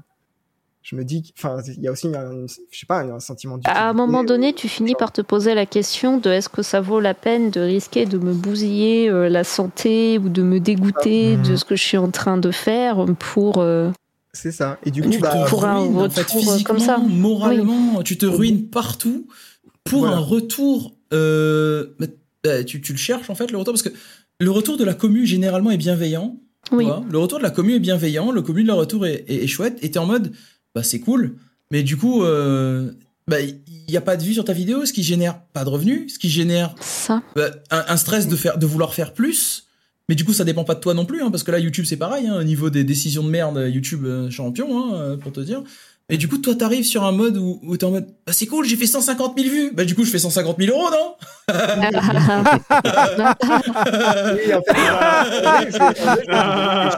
je 0.83 0.95
me 0.95 1.03
dis, 1.06 1.31
enfin, 1.38 1.57
il 1.67 1.81
y 1.81 1.88
a 1.88 1.91
aussi 1.91 2.07
un, 2.15 2.48
je 2.48 2.80
sais 2.80 2.88
pas, 2.88 3.01
un 3.01 3.19
sentiment. 3.19 3.59
À 3.65 3.88
un 3.88 3.93
moment 3.93 4.23
donné, 4.23 4.51
tu 4.53 4.67
finis 4.67 4.95
par 4.95 5.11
te 5.11 5.22
poser 5.22 5.53
la 5.53 5.65
question 5.67 6.17
de 6.17 6.30
est-ce 6.31 6.49
que 6.49 6.64
ça 6.64 6.81
vaut 6.81 6.99
la 6.99 7.14
peine 7.14 7.51
de 7.51 7.61
risquer 7.61 8.06
de 8.07 8.17
me 8.17 8.33
bousiller 8.33 9.07
euh, 9.09 9.30
la 9.30 9.43
santé 9.43 10.17
ou 10.17 10.27
de 10.27 10.41
me 10.41 10.59
dégoûter 10.59 11.38
Ah. 11.40 11.48
de 11.48 11.56
ce 11.56 11.64
que 11.65 11.75
je 11.75 11.83
suis 11.83 11.98
en 11.98 12.09
train 12.09 12.38
de 12.38 12.49
faire 12.51 13.06
pour. 13.19 13.59
euh, 13.59 13.91
C'est 14.33 14.51
ça. 14.51 14.80
Et 14.83 14.90
du 14.91 15.01
Tu 15.01 15.09
coup, 15.09 15.19
bah, 15.22 15.43
te 15.45 15.49
pour 15.49 15.65
un 15.65 15.81
ruines, 15.81 15.98
en 15.98 16.09
fait, 16.09 16.22
retour, 16.23 16.38
euh, 16.38 16.51
physiquement, 16.53 16.75
comme 16.75 16.80
ça. 16.83 16.98
moralement, 16.98 18.01
tu 18.03 18.17
te 18.17 18.25
ruines 18.25 18.67
partout 18.69 19.27
pour 19.83 19.99
Voilà. 20.01 20.17
un 20.17 20.19
retour. 20.19 20.95
euh, 21.14 21.93
bah, 22.43 22.63
tu, 22.63 22.81
tu 22.81 22.91
le 22.93 22.97
cherches 22.97 23.29
en 23.29 23.35
fait 23.35 23.51
le 23.51 23.57
retour 23.57 23.73
parce 23.73 23.83
que 23.83 23.93
le 24.39 24.51
retour 24.51 24.77
de 24.77 24.83
la 24.83 24.93
commu 24.93 25.25
généralement 25.25 25.71
est 25.71 25.77
bienveillant. 25.77 26.37
Oui. 26.71 26.85
Le 27.09 27.17
retour 27.17 27.37
de 27.39 27.43
la 27.43 27.49
commu 27.51 27.75
est 27.75 27.79
bienveillant, 27.79 28.31
le 28.31 28.41
commu 28.41 28.63
de 28.63 28.67
la 28.67 28.75
retour 28.75 29.05
est, 29.05 29.25
est- 29.27 29.43
est 29.43 29.47
chouette. 29.47 29.77
Et 29.81 29.91
t'es 29.91 29.99
en 29.99 30.05
mode, 30.05 30.31
bah 30.75 30.83
c'est 30.83 30.99
cool, 30.99 31.35
mais 31.71 31.83
du 31.83 31.97
coup, 31.97 32.23
euh, 32.23 32.91
bah 33.27 33.41
il 33.41 33.59
n'y 33.89 33.97
a 33.97 34.01
pas 34.01 34.15
de 34.15 34.23
vue 34.23 34.33
sur 34.33 34.45
ta 34.45 34.53
vidéo, 34.53 34.85
ce 34.85 34.93
qui 34.93 35.03
génère 35.03 35.41
pas 35.53 35.63
de 35.65 35.69
revenus, 35.69 36.13
ce 36.13 36.19
qui 36.19 36.29
génère 36.29 36.75
ça. 36.79 37.21
bah, 37.35 37.49
un, 37.71 37.83
un 37.87 37.97
stress 37.97 38.27
de 38.27 38.35
faire, 38.35 38.57
de 38.57 38.65
vouloir 38.65 38.93
faire 38.93 39.13
plus. 39.13 39.67
Mais 40.09 40.15
du 40.15 40.25
coup, 40.25 40.33
ça 40.33 40.43
dépend 40.43 40.63
pas 40.65 40.75
de 40.75 40.79
toi 40.81 40.93
non 40.93 41.05
plus, 41.05 41.21
hein, 41.21 41.31
parce 41.31 41.43
que 41.43 41.51
là, 41.51 41.59
YouTube, 41.59 41.85
c'est 41.85 41.95
pareil, 41.97 42.27
hein, 42.27 42.37
au 42.39 42.43
niveau 42.43 42.69
des 42.69 42.83
décisions 42.83 43.23
de 43.23 43.29
merde, 43.29 43.69
YouTube 43.71 44.03
euh, 44.05 44.29
champion, 44.29 44.83
hein, 44.91 44.95
euh, 44.95 45.17
pour 45.17 45.31
te 45.31 45.39
dire. 45.39 45.63
Et 46.14 46.17
du 46.17 46.27
coup, 46.27 46.38
toi, 46.40 46.53
t'arrives 46.56 46.83
sur 46.83 47.03
un 47.06 47.14
mode 47.14 47.38
où, 47.38 47.59
où 47.64 47.77
t'es 47.77 47.85
en 47.85 47.91
mode, 47.91 48.06
bah 48.27 48.33
c'est 48.33 48.45
cool, 48.45 48.65
j'ai 48.65 48.75
fait 48.75 48.85
150 48.85 49.33
000 49.40 49.49
vues. 49.49 49.72
Bah 49.73 49.85
du 49.85 49.95
coup, 49.95 50.03
je 50.03 50.11
fais 50.11 50.19
150 50.19 50.57
000 50.59 50.77
euros, 50.77 50.90
non? 50.91 51.15
Oui, 53.31 54.53
en 54.53 54.61
fait, 54.61 54.75
je 55.65 55.72
je 55.72 56.98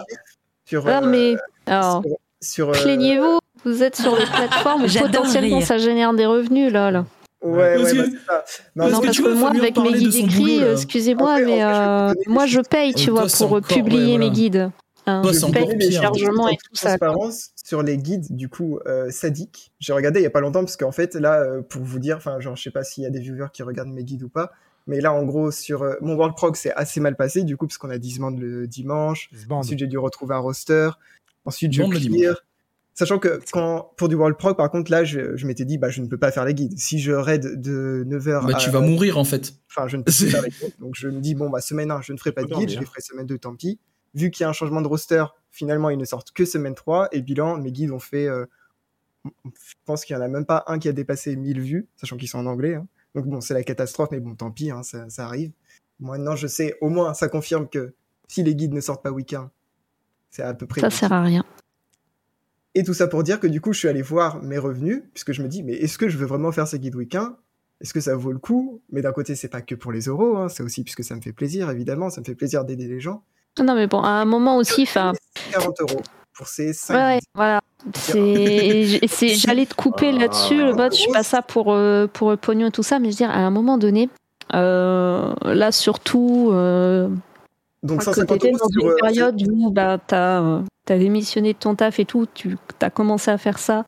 sur, 0.66 0.88
euh, 0.88 1.02
mais 1.06 1.36
alors, 1.68 2.02
sur, 2.42 2.70
euh, 2.70 2.72
plaignez-vous, 2.72 3.38
vous 3.66 3.84
êtes 3.84 3.96
sur 3.96 4.16
les 4.18 4.26
plateformes 4.36 4.86
potentiellement 4.88 5.58
rire. 5.60 5.68
ça 5.68 5.78
génère 5.78 6.14
des 6.14 6.26
revenus 6.26 6.72
là. 6.72 6.90
là. 6.92 7.06
Ouais, 7.44 7.76
Parce 7.78 7.92
ouais, 7.92 7.98
bah, 8.00 8.04
que- 8.06 8.10
ça. 8.26 8.44
Non, 8.76 8.84
Parce 8.86 8.92
non, 8.94 9.00
que 9.02 9.06
parce 9.06 9.20
moi, 9.40 9.50
avec 9.50 9.78
mes 9.78 9.92
guides 9.94 10.16
écrits, 10.16 10.64
euh, 10.64 10.74
excusez-moi, 10.74 11.34
En 11.34 11.46
mais 11.46 11.64
euh, 11.64 12.14
moi 12.28 12.46
je 12.46 12.62
paye, 12.62 12.94
tu 12.94 13.12
vois, 13.12 13.26
pour 13.28 13.52
euh, 13.52 13.60
ouais, 13.60 13.62
publier 13.62 14.18
voilà. 14.18 14.18
mes 14.26 14.32
guides. 14.32 14.72
Encore 15.06 15.68
les 15.70 15.78
pire. 15.78 16.02
chargements 16.02 16.48
et 16.48 16.58
tout 16.58 16.76
ça. 16.76 16.98
transparence 16.98 17.52
sur 17.64 17.84
les 17.84 17.98
guides 17.98 18.36
du 18.36 18.50
coup 18.50 18.80
euh, 18.86 19.10
sadiques. 19.12 19.74
J'ai 19.80 19.94
regardé 19.94 20.20
il 20.20 20.24
y 20.24 20.28
a 20.28 20.30
pas 20.30 20.42
longtemps 20.42 20.62
parce 20.62 20.78
qu'en 20.78 20.92
fait 20.92 21.16
là 21.16 21.42
euh, 21.42 21.62
pour 21.62 21.84
vous 21.84 22.00
dire, 22.00 22.18
enfin 22.18 22.40
genre 22.40 22.56
je 22.56 22.64
sais 22.64 22.72
pas 22.72 22.84
s'il 22.84 23.04
y 23.04 23.08
a 23.08 23.10
des 23.10 23.20
viewers 23.20 23.48
qui 23.52 23.64
regardent 23.64 23.92
mes 23.92 24.04
guides 24.04 24.24
ou 24.24 24.30
pas, 24.30 24.52
mais 24.88 25.02
là 25.02 25.14
en 25.14 25.24
gros 25.24 25.52
sur 25.52 25.84
euh, 25.84 25.96
mon 26.02 26.16
World 26.16 26.36
Prog 26.36 26.56
c'est 26.56 26.74
assez 26.74 27.00
mal 27.00 27.16
passé 27.16 27.44
du 27.44 27.58
coup 27.58 27.68
parce 27.68 27.78
qu'on 27.78 27.90
a 27.90 27.98
10 27.98 28.20
bandes 28.20 28.40
le 28.40 28.68
dimanche. 28.68 29.30
Zband. 29.36 29.60
Ensuite 29.60 29.80
j'ai 29.80 29.88
dû 29.88 29.98
retrouver 29.98 30.36
un 30.36 30.40
roster. 30.40 30.90
Ensuite 31.46 31.74
je 31.74 31.84
clear. 31.84 32.44
Sachant 32.96 33.18
que 33.18 33.42
quand 33.52 33.92
pour 33.98 34.08
du 34.08 34.16
World 34.16 34.38
Prog 34.38 34.56
par 34.56 34.70
contre 34.70 34.92
là 34.92 35.04
je, 35.04 35.36
je 35.36 35.48
m'étais 35.48 35.66
dit 35.66 35.78
bah 35.78 35.90
je 35.90 36.02
ne 36.02 36.08
peux 36.08 36.18
pas 36.18 36.32
faire 36.32 36.46
les 36.46 36.54
guides. 36.54 36.78
Si 36.78 37.00
je 37.00 37.12
raid 37.12 37.60
de 37.60 38.06
9h 38.08 38.48
Bah 38.48 38.56
à 38.56 38.60
tu 38.60 38.70
vas 38.70 38.82
mourir 38.82 39.18
en 39.18 39.26
fait. 39.26 39.54
Enfin, 39.76 39.88
je 39.88 39.98
ne 39.98 40.04
peux 40.04 40.12
plus 40.12 40.26
faire 40.30 40.44
les 40.44 40.50
guides. 40.50 40.74
Donc, 40.80 40.94
je 40.96 41.08
me 41.08 41.20
dis, 41.20 41.36
bon, 41.36 41.50
bah, 41.50 41.62
semaine 41.62 41.90
1, 41.92 42.02
je 42.02 42.14
ne 42.14 42.18
ferai 42.18 42.32
pas 42.32 42.44
de 42.44 42.54
guide, 42.54 42.70
je 42.70 42.80
les 42.80 42.86
ferai 42.86 43.02
semaine 43.02 43.26
2, 43.26 43.38
tant 43.40 43.56
pis. 43.56 43.80
Vu 44.14 44.32
qu'il 44.32 44.44
y 44.44 44.46
a 44.46 44.50
un 44.50 44.54
changement 44.54 44.82
de 44.82 44.88
roster, 44.88 45.26
finalement, 45.52 45.90
ils 45.90 45.98
ne 45.98 46.06
sortent 46.06 46.32
que 46.32 46.46
semaine 46.46 46.76
3. 46.76 47.10
Et 47.12 47.22
bilan, 47.22 47.58
mes 47.58 47.72
guides 47.72 47.92
ont 47.92 48.00
fait, 48.00 48.28
euh, 48.28 48.46
je 49.26 49.74
pense 49.86 50.06
qu'il 50.06 50.16
n'y 50.16 50.22
en 50.22 50.26
a 50.26 50.28
même 50.28 50.46
pas 50.46 50.64
un 50.68 50.80
qui 50.80 50.88
a 50.90 50.92
dépassé 50.92 51.36
1000 51.36 51.62
vues, 51.62 51.88
sachant 51.96 52.18
qu'ils 52.18 52.30
sont 52.30 52.40
en 52.40 52.46
anglais. 52.46 52.76
hein. 52.76 52.88
Donc, 53.16 53.28
bon, 53.28 53.42
c'est 53.42 53.54
la 53.54 53.64
catastrophe, 53.64 54.10
mais 54.12 54.20
bon, 54.20 54.36
tant 54.36 54.52
pis, 54.52 54.72
hein, 54.72 54.84
ça, 54.84 55.10
ça 55.10 55.26
arrive. 55.26 55.52
Maintenant, 56.00 56.36
je 56.36 56.48
sais, 56.48 56.76
au 56.82 56.90
moins, 56.90 57.14
ça 57.14 57.30
confirme 57.30 57.68
que 57.68 57.94
si 58.28 58.44
les 58.44 58.56
guides 58.56 58.74
ne 58.74 58.82
sortent 58.82 59.04
pas 59.04 59.12
week-end, 59.12 59.50
c'est 60.32 60.42
à 60.42 60.54
peu 60.54 60.66
près. 60.66 60.82
Ça 60.82 60.90
sert 60.90 61.14
à 61.14 61.22
rien. 61.22 61.46
Et 62.76 62.84
tout 62.84 62.96
ça 62.96 63.08
pour 63.08 63.22
dire 63.24 63.40
que 63.40 63.46
du 63.46 63.62
coup, 63.62 63.72
je 63.72 63.80
suis 63.80 63.88
allé 63.88 64.02
voir 64.02 64.42
mes 64.42 64.58
revenus, 64.58 65.04
puisque 65.14 65.32
je 65.32 65.44
me 65.44 65.48
dis, 65.48 65.62
mais 65.62 65.74
est-ce 65.74 65.98
que 65.98 66.10
je 66.10 66.18
veux 66.18 66.26
vraiment 66.26 66.52
faire 66.52 66.68
ces 66.68 66.80
guides 66.80 66.96
week-end? 66.96 67.36
Est-ce 67.82 67.94
que 67.94 68.00
ça 68.00 68.16
vaut 68.16 68.32
le 68.32 68.40
coup? 68.40 68.82
Mais 68.92 69.02
d'un 69.02 69.12
côté, 69.12 69.36
c'est 69.36 69.50
pas 69.50 69.62
que 69.62 69.76
pour 69.76 69.92
les 69.92 70.02
euros, 70.06 70.38
hein, 70.38 70.50
c'est 70.50 70.64
aussi 70.64 70.84
puisque 70.84 71.04
ça 71.04 71.16
me 71.16 71.22
fait 71.22 71.34
plaisir, 71.34 71.70
évidemment, 71.70 72.10
ça 72.10 72.22
me 72.22 72.26
fait 72.26 72.36
plaisir 72.36 72.66
d'aider 72.66 72.88
les 72.88 73.00
gens. 73.00 73.24
Non, 73.62 73.76
mais 73.76 73.88
bon, 73.88 74.02
à 74.02 74.10
un 74.10 74.26
moment 74.26 74.58
aussi, 74.58 74.84
enfin. 74.84 75.14
40 75.52 75.82
euros 75.82 76.02
pour 76.36 76.48
ces 76.48 76.74
5 76.74 76.94
Ouais, 76.96 77.04
ouais, 77.04 77.20
voilà. 77.36 77.62
J'allais 78.08 79.66
te 79.66 79.76
couper 79.76 80.12
là-dessus. 80.12 80.58
Le 80.58 80.74
mode, 80.74 80.94
je 80.94 81.00
suis 81.00 81.12
pas 81.12 81.24
ça 81.24 81.42
pour 81.42 81.72
euh, 81.74 82.08
pour 82.08 82.32
le 82.32 82.38
pognon 82.38 82.68
et 82.68 82.72
tout 82.72 82.84
ça, 82.84 83.00
mais 83.00 83.06
je 83.06 83.12
veux 83.12 83.18
dire, 83.18 83.30
à 83.30 83.38
un 83.40 83.52
moment 83.52 83.78
donné, 83.78 84.10
euh, 84.54 85.34
là 85.44 85.72
surtout, 85.72 86.50
euh, 86.54 87.08
Donc 87.84 88.00
que 88.00 88.06
150 88.06 88.28
t'étais 88.40 88.50
euros 88.52 88.58
dans 88.58 88.82
une 88.82 88.90
euh, 88.90 88.96
période 89.02 89.42
où 89.48 89.70
bah 89.72 89.98
t'as 90.06 90.42
euh, 90.42 90.62
t'as 90.86 90.98
démissionné 90.98 91.54
de 91.54 91.58
ton 91.60 91.76
taf 91.76 92.00
et 92.00 92.06
tout, 92.06 92.26
tu 92.34 92.58
as 92.82 92.90
commencé 92.90 93.30
à 93.30 93.38
faire 93.38 93.60
ça 93.60 93.86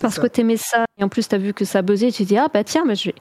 parce 0.00 0.16
ça. 0.16 0.22
que 0.22 0.26
t'aimais 0.26 0.58
ça 0.58 0.84
et 0.98 1.04
en 1.04 1.08
plus 1.08 1.26
t'as 1.28 1.38
vu 1.38 1.54
que 1.54 1.64
ça 1.64 1.82
buzzait, 1.82 2.10
tu 2.12 2.24
te 2.24 2.28
dis 2.28 2.36
ah 2.38 2.48
bah 2.52 2.64
tiens, 2.64 2.84
mais 2.84 2.94
je 2.96 3.06
vais 3.10 3.14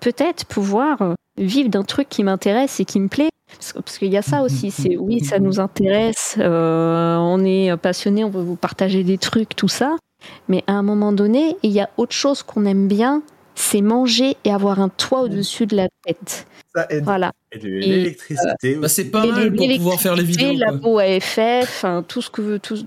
peut-être 0.00 0.46
pouvoir 0.46 1.14
vivre 1.38 1.68
d'un 1.68 1.84
truc 1.84 2.08
qui 2.08 2.24
m'intéresse 2.24 2.80
et 2.80 2.84
qui 2.84 2.98
me 2.98 3.08
plaît. 3.08 3.28
Parce 3.74 3.98
qu'il 3.98 4.12
y 4.12 4.16
a 4.16 4.22
ça 4.22 4.42
aussi, 4.42 4.70
c'est 4.70 4.96
oui, 4.96 5.24
ça 5.24 5.38
nous 5.38 5.60
intéresse, 5.60 6.36
euh, 6.38 7.16
on 7.16 7.44
est 7.44 7.76
passionné, 7.76 8.24
on 8.24 8.30
veut 8.30 8.42
vous 8.42 8.56
partager 8.56 9.04
des 9.04 9.18
trucs, 9.18 9.54
tout 9.54 9.68
ça. 9.68 9.96
Mais 10.48 10.64
à 10.66 10.72
un 10.72 10.82
moment 10.82 11.12
donné, 11.12 11.56
il 11.62 11.70
y 11.70 11.80
a 11.80 11.88
autre 11.96 12.12
chose 12.14 12.42
qu'on 12.42 12.64
aime 12.66 12.88
bien, 12.88 13.22
c'est 13.54 13.80
manger 13.82 14.36
et 14.44 14.50
avoir 14.52 14.80
un 14.80 14.88
toit 14.88 15.20
au-dessus 15.22 15.66
de 15.66 15.76
la 15.76 15.88
tête. 16.04 16.46
Ça 16.74 16.86
aide. 16.90 17.04
Voilà. 17.04 17.32
Et 17.52 17.58
de 17.58 17.68
Et, 17.68 17.80
l'électricité 17.80 18.74
Bah, 18.74 18.86
aussi. 18.86 18.94
c'est 18.96 19.04
pas 19.10 19.24
Et 19.24 19.30
mal 19.30 19.54
pour 19.54 19.66
pouvoir 19.76 20.00
faire 20.00 20.16
les 20.16 20.24
vidéos. 20.24 20.54
La 20.58 20.68
quoi. 20.72 20.76
beau 20.78 20.98
AFF, 20.98 21.84
tout 22.08 22.20
ce 22.22 22.28
que 22.30 22.56
tout- 22.58 22.84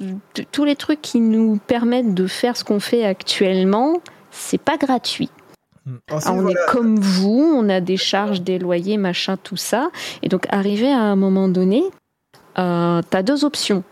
tous 0.51 0.65
les 0.65 0.75
trucs 0.75 1.01
qui 1.01 1.19
nous 1.21 1.57
permettent 1.67 2.13
de 2.13 2.27
faire 2.27 2.57
ce 2.57 2.63
qu'on 2.63 2.79
fait 2.79 3.05
actuellement, 3.05 4.01
c'est 4.31 4.61
pas 4.61 4.77
gratuit. 4.77 5.29
Ensuite, 6.11 6.31
Ah, 6.31 6.33
on 6.33 6.41
voilà. 6.41 6.61
est 6.61 6.71
comme 6.71 6.99
vous, 6.99 7.53
on 7.55 7.69
a 7.69 7.81
des 7.81 7.97
charges, 7.97 8.41
des 8.41 8.59
loyers, 8.59 8.97
machin, 8.97 9.37
tout 9.37 9.57
ça. 9.57 9.89
Et 10.23 10.29
donc, 10.29 10.45
arrivé 10.49 10.91
à 10.91 10.99
un 10.99 11.15
moment 11.15 11.47
donné, 11.47 11.83
euh, 12.57 13.01
tu 13.09 13.17
as 13.17 13.23
deux 13.23 13.45
options. 13.45 13.83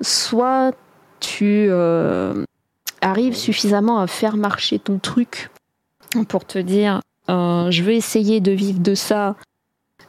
Soit 0.00 0.72
tu 1.20 1.66
euh, 1.70 2.44
arrives 3.00 3.36
suffisamment 3.36 4.00
à 4.00 4.06
faire 4.06 4.36
marcher 4.36 4.78
ton 4.78 4.98
truc 4.98 5.50
pour 6.28 6.44
te 6.44 6.58
dire 6.58 7.00
euh, 7.30 7.70
je 7.70 7.82
veux 7.82 7.92
essayer 7.92 8.40
de 8.40 8.52
vivre 8.52 8.80
de 8.80 8.94
ça, 8.94 9.34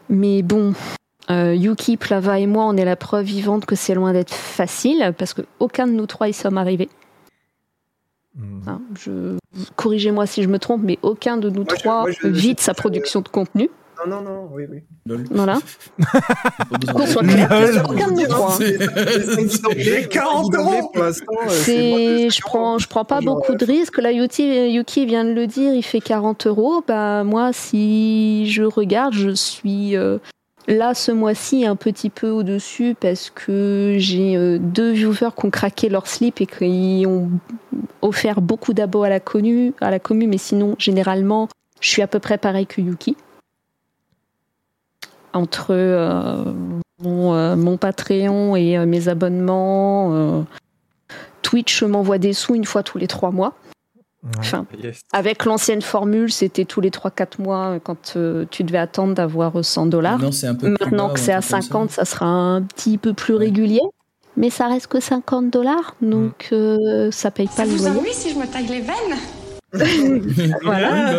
mais 0.10 0.42
bon, 0.44 0.74
Yuki, 1.30 1.98
Plava 1.98 2.40
et 2.40 2.46
moi, 2.48 2.66
on 2.66 2.78
est 2.78 2.86
la 2.86 2.96
preuve 2.96 3.26
vivante 3.26 3.66
que 3.66 3.76
c'est 3.76 3.96
loin 3.96 4.14
d'être 4.14 4.34
facile 4.34 5.14
parce 5.18 5.34
que 5.34 5.42
aucun 5.60 5.88
de 5.88 5.94
nous 5.94 6.06
trois 6.06 6.28
y 6.28 6.34
sommes 6.34 6.58
arrivés. 6.58 6.90
Hein, 8.68 8.82
je... 9.00 9.38
Corrigez-moi 9.76 10.26
si 10.26 10.44
je 10.44 10.50
me 10.50 10.60
trompe, 10.60 10.82
mais 10.84 11.00
aucun 11.02 11.38
de 11.38 11.50
nous 11.50 11.64
Moi, 11.64 11.74
je- 11.76 11.80
trois 11.80 12.02
moi, 12.02 12.12
je- 12.12 12.28
vide 12.28 12.60
sa 12.60 12.74
production 12.74 13.22
de 13.22 13.30
contenu. 13.30 13.70
Non, 14.06 14.18
non, 14.18 14.30
non, 14.30 14.50
oui, 14.52 14.64
oui. 14.70 14.84
Voilà. 15.32 15.58
Qu'on 16.94 17.06
soit 17.08 17.24
clair, 17.24 17.50
aucun 17.90 18.12
de 18.12 18.20
nous 18.22 18.28
trois. 18.28 18.58
J'ai 19.78 20.08
40 20.10 20.54
euros 20.56 20.92
euh, 20.98 21.12
C'est, 21.48 22.30
je 22.30 22.42
prends, 22.42 22.78
je 22.78 22.88
prends 22.90 23.06
pas 23.06 23.22
beaucoup 23.22 23.56
de 23.56 23.66
risques. 23.66 23.98
Là, 24.00 24.12
Yuki, 24.12 24.70
Yuki 24.74 25.06
vient 25.06 25.24
de 25.24 25.32
le 25.32 25.48
dire, 25.48 25.74
il 25.74 25.82
fait 25.84 26.02
40 26.02 26.46
euros. 26.48 26.84
Bah, 26.86 27.24
moi, 27.24 27.52
si 27.54 28.52
je 28.52 28.64
regarde, 28.64 29.14
je 29.14 29.30
suis 29.30 29.96
euh, 29.96 30.18
là 30.68 30.94
ce 30.94 31.12
mois-ci 31.12 31.66
un 31.66 31.76
petit 31.76 32.10
peu 32.10 32.30
au-dessus 32.30 32.96
parce 33.00 33.30
que 33.30 33.96
j'ai 33.98 34.36
euh, 34.36 34.58
deux 34.60 34.92
viewers 34.92 35.32
qui 35.38 35.46
ont 35.46 35.50
craqué 35.50 35.90
leur 35.90 36.08
slip 36.08 36.42
et 36.42 36.46
qui 36.46 37.06
ont 37.08 37.30
offert 38.02 38.42
beaucoup 38.42 38.74
d'abos 38.74 39.04
à 39.04 39.10
la 39.10 39.20
commu, 39.20 39.74
à 39.82 39.92
la 39.92 40.00
commu, 40.00 40.28
mais 40.28 40.38
sinon, 40.38 40.76
généralement, 40.78 41.48
je 41.82 41.90
suis 41.90 42.02
à 42.02 42.08
peu 42.08 42.20
près 42.20 42.38
pareil 42.38 42.66
que 42.66 42.82
Yuki. 42.82 43.16
Entre 45.34 45.68
euh, 45.72 46.44
mon, 47.00 47.34
euh, 47.34 47.56
mon 47.56 47.78
Patreon 47.78 48.56
et 48.56 48.78
mes 48.86 49.08
abonnements, 49.08 50.46
Twitch 51.42 51.84
m'envoie 51.84 52.18
des 52.18 52.34
sous 52.34 52.56
une 52.56 52.66
fois 52.66 52.84
tous 52.84 52.98
les 52.98 53.08
trois 53.08 53.32
mois. 53.32 53.54
Enfin, 54.40 54.66
avec 55.14 55.46
l'ancienne 55.46 55.82
formule, 55.82 56.32
c'était 56.32 56.66
tous 56.66 56.82
les 56.82 56.90
3-4 56.90 57.42
mois 57.42 57.66
euh, 57.76 57.80
quand 57.84 58.14
euh, 58.16 58.46
tu 58.50 58.64
devais 58.64 58.80
attendre 58.80 59.14
d'avoir 59.14 59.60
euh, 59.60 59.64
100 59.64 59.86
dollars. 59.88 60.20
Maintenant, 60.20 61.10
que 61.10 61.20
c'est 61.20 61.32
à 61.32 61.42
truc 61.42 61.70
comme 61.70 61.88
ça. 61.90 61.92
50, 61.92 61.92
ça 61.92 62.06
sera 62.06 62.26
un 62.26 62.62
petit 62.64 62.98
peu 62.98 63.14
plus 63.14 63.36
régulier. 63.36 63.82
Mais 64.38 64.50
ça 64.50 64.68
reste 64.68 64.88
que 64.88 65.00
50 65.00 65.50
dollars, 65.50 65.96
donc 66.02 66.50
euh, 66.52 67.10
ça 67.12 67.32
paye 67.32 67.48
pas 67.48 67.54
Ça 67.54 67.66
le 67.66 67.72
vous 67.72 67.86
loyer. 67.86 68.00
ennuie 68.00 68.14
si 68.14 68.32
je 68.32 68.36
me 68.36 68.46
taille 68.46 68.68
les 68.68 68.82
veines 68.82 69.18
Voilà. 70.64 71.14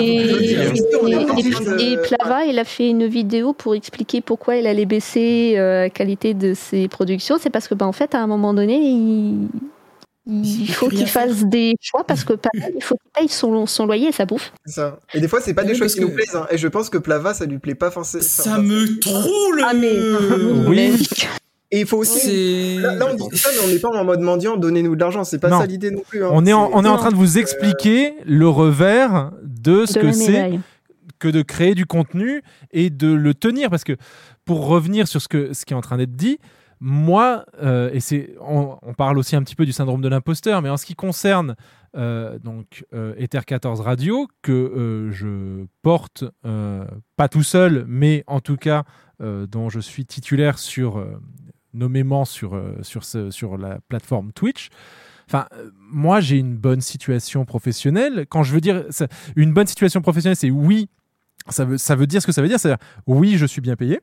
Et, 0.00 1.96
Plava, 2.02 2.44
il 2.46 2.58
a 2.58 2.64
fait 2.64 2.88
une 2.88 3.06
vidéo 3.06 3.52
pour 3.52 3.74
expliquer 3.74 4.20
pourquoi 4.20 4.56
il 4.56 4.66
allait 4.66 4.86
baisser 4.86 5.54
euh, 5.56 5.82
la 5.82 5.90
qualité 5.90 6.34
de 6.34 6.54
ses 6.54 6.88
productions. 6.88 7.36
C'est 7.38 7.50
parce 7.50 7.68
que, 7.68 7.74
bah, 7.74 7.86
en 7.86 7.92
fait, 7.92 8.14
à 8.14 8.22
un 8.22 8.26
moment 8.26 8.54
donné, 8.54 8.76
il, 8.76 9.48
il 10.28 10.68
faut 10.70 10.88
qu'il 10.88 11.06
fasse 11.06 11.44
des 11.44 11.74
choix 11.80 12.04
parce 12.04 12.22
que 12.24 12.34
pareil, 12.34 12.72
il 12.76 12.82
faut 12.82 12.96
qu'il 12.96 13.10
paye 13.22 13.28
son, 13.28 13.66
son 13.66 13.86
loyer 13.86 14.08
et 14.08 14.12
sa 14.12 14.26
bouffe. 14.26 14.52
Ça. 14.66 14.98
Et 15.14 15.20
des 15.20 15.28
fois, 15.28 15.40
c'est 15.40 15.54
pas 15.54 15.62
des 15.64 15.70
Oui, 15.72 15.78
choses 15.78 15.86
parce 15.86 15.94
qui 15.94 16.00
nous 16.02 16.10
plaisent. 16.14 16.36
hein. 16.36 16.46
Et 16.50 16.58
je 16.58 16.68
pense 16.68 16.90
que 16.90 16.98
Plava, 16.98 17.32
ça 17.34 17.46
lui 17.46 17.58
plaît 17.58 17.74
pas 17.74 17.90
forcément. 17.90 18.22
Ça 18.22 18.58
me 18.58 18.98
troule 19.00 19.62
Ah, 19.66 19.72
mais. 19.74 19.94
Oui. 20.68 21.08
Et 21.70 21.80
il 21.80 21.86
faut 21.86 21.98
aussi. 21.98 22.76
Là, 22.78 22.94
là, 22.94 23.06
on 23.10 23.14
dit 23.28 23.36
ça, 23.38 23.50
mais 23.52 23.60
on 23.64 23.68
n'est 23.68 23.78
pas 23.78 23.88
en 23.88 24.04
mode 24.04 24.20
mendiant, 24.20 24.56
donnez-nous 24.56 24.94
de 24.96 25.00
l'argent. 25.00 25.24
C'est 25.24 25.38
pas 25.38 25.48
Non. 25.50 25.60
ça 25.60 25.66
l'idée 25.66 25.90
non 25.90 26.02
plus. 26.06 26.24
hein. 26.24 26.28
On 26.32 26.46
est 26.46 26.52
en, 26.52 26.68
C'est- 26.68 26.72
on 26.74 26.84
est 26.84 26.88
en 26.88 26.92
Non. 26.92 26.96
train 26.98 27.10
de 27.10 27.16
vous 27.16 27.38
expliquer 27.38 28.14
le 28.24 28.48
revers 28.48 29.32
de 29.42 29.84
ce 29.86 29.94
De 29.94 30.00
que 30.00 30.12
c'est 30.12 30.58
que 31.18 31.28
de 31.28 31.42
créer 31.42 31.74
du 31.74 31.84
contenu 31.84 32.42
et 32.72 32.90
de 32.90 33.08
le 33.12 33.34
tenir. 33.34 33.68
Parce 33.70 33.84
que 33.84 33.96
pour 34.44 34.66
revenir 34.66 35.08
sur 35.08 35.20
ce, 35.20 35.28
que, 35.28 35.52
ce 35.52 35.64
qui 35.66 35.74
est 35.74 35.76
en 35.76 35.80
train 35.80 35.96
d'être 35.98 36.16
dit, 36.16 36.38
moi, 36.80 37.44
euh, 37.62 37.90
et 37.92 38.00
c'est, 38.00 38.34
on, 38.40 38.78
parle 38.96 39.18
aussi 39.18 39.36
un 39.36 39.42
petit 39.42 39.54
peu 39.56 39.66
du 39.66 39.72
syndrome 39.72 40.00
de 40.00 40.08
l'imposteur, 40.08 40.62
mais 40.62 40.68
en 40.68 40.76
ce 40.76 40.86
qui 40.86 40.94
concerne 40.94 41.56
euh, 41.96 42.38
donc 42.38 42.84
euh, 42.94 43.14
Ether 43.18 43.40
14 43.46 43.80
Radio, 43.80 44.28
que 44.42 45.08
je 45.12 45.64
porte 45.82 46.24
pas 47.16 47.28
tout 47.28 47.42
seul, 47.42 47.84
mais 47.88 48.24
en 48.26 48.40
tout 48.40 48.56
cas 48.56 48.84
dont 49.20 49.68
je 49.68 49.80
suis 49.80 50.06
titulaire 50.06 50.58
sur 50.58 51.04
nommément 51.74 52.24
sur, 52.24 52.60
sur, 52.82 53.02
ce- 53.04 53.30
sur 53.30 53.58
la 53.58 53.80
plateforme 53.88 54.32
Twitch. 54.32 54.68
Enfin, 55.28 55.46
moi, 55.90 56.20
j'ai 56.20 56.38
une 56.38 56.56
bonne 56.56 56.80
situation 56.80 57.44
professionnelle. 57.44 58.26
Quand 58.28 58.42
je 58.44 58.54
veux 58.54 58.60
dire 58.60 58.84
une 59.36 59.52
bonne 59.52 59.66
situation 59.66 60.00
professionnelle, 60.00 60.36
c'est 60.36 60.50
oui, 60.50 60.88
ça 61.48 61.64
veut, 61.64 61.78
ça 61.78 61.96
veut 61.96 62.06
dire 62.06 62.22
ce 62.22 62.26
que 62.26 62.32
ça 62.32 62.42
veut 62.42 62.48
dire. 62.48 62.58
C'est-à-dire, 62.60 62.82
oui, 63.06 63.36
je 63.36 63.44
suis 63.44 63.60
bien 63.60 63.76
payé. 63.76 64.00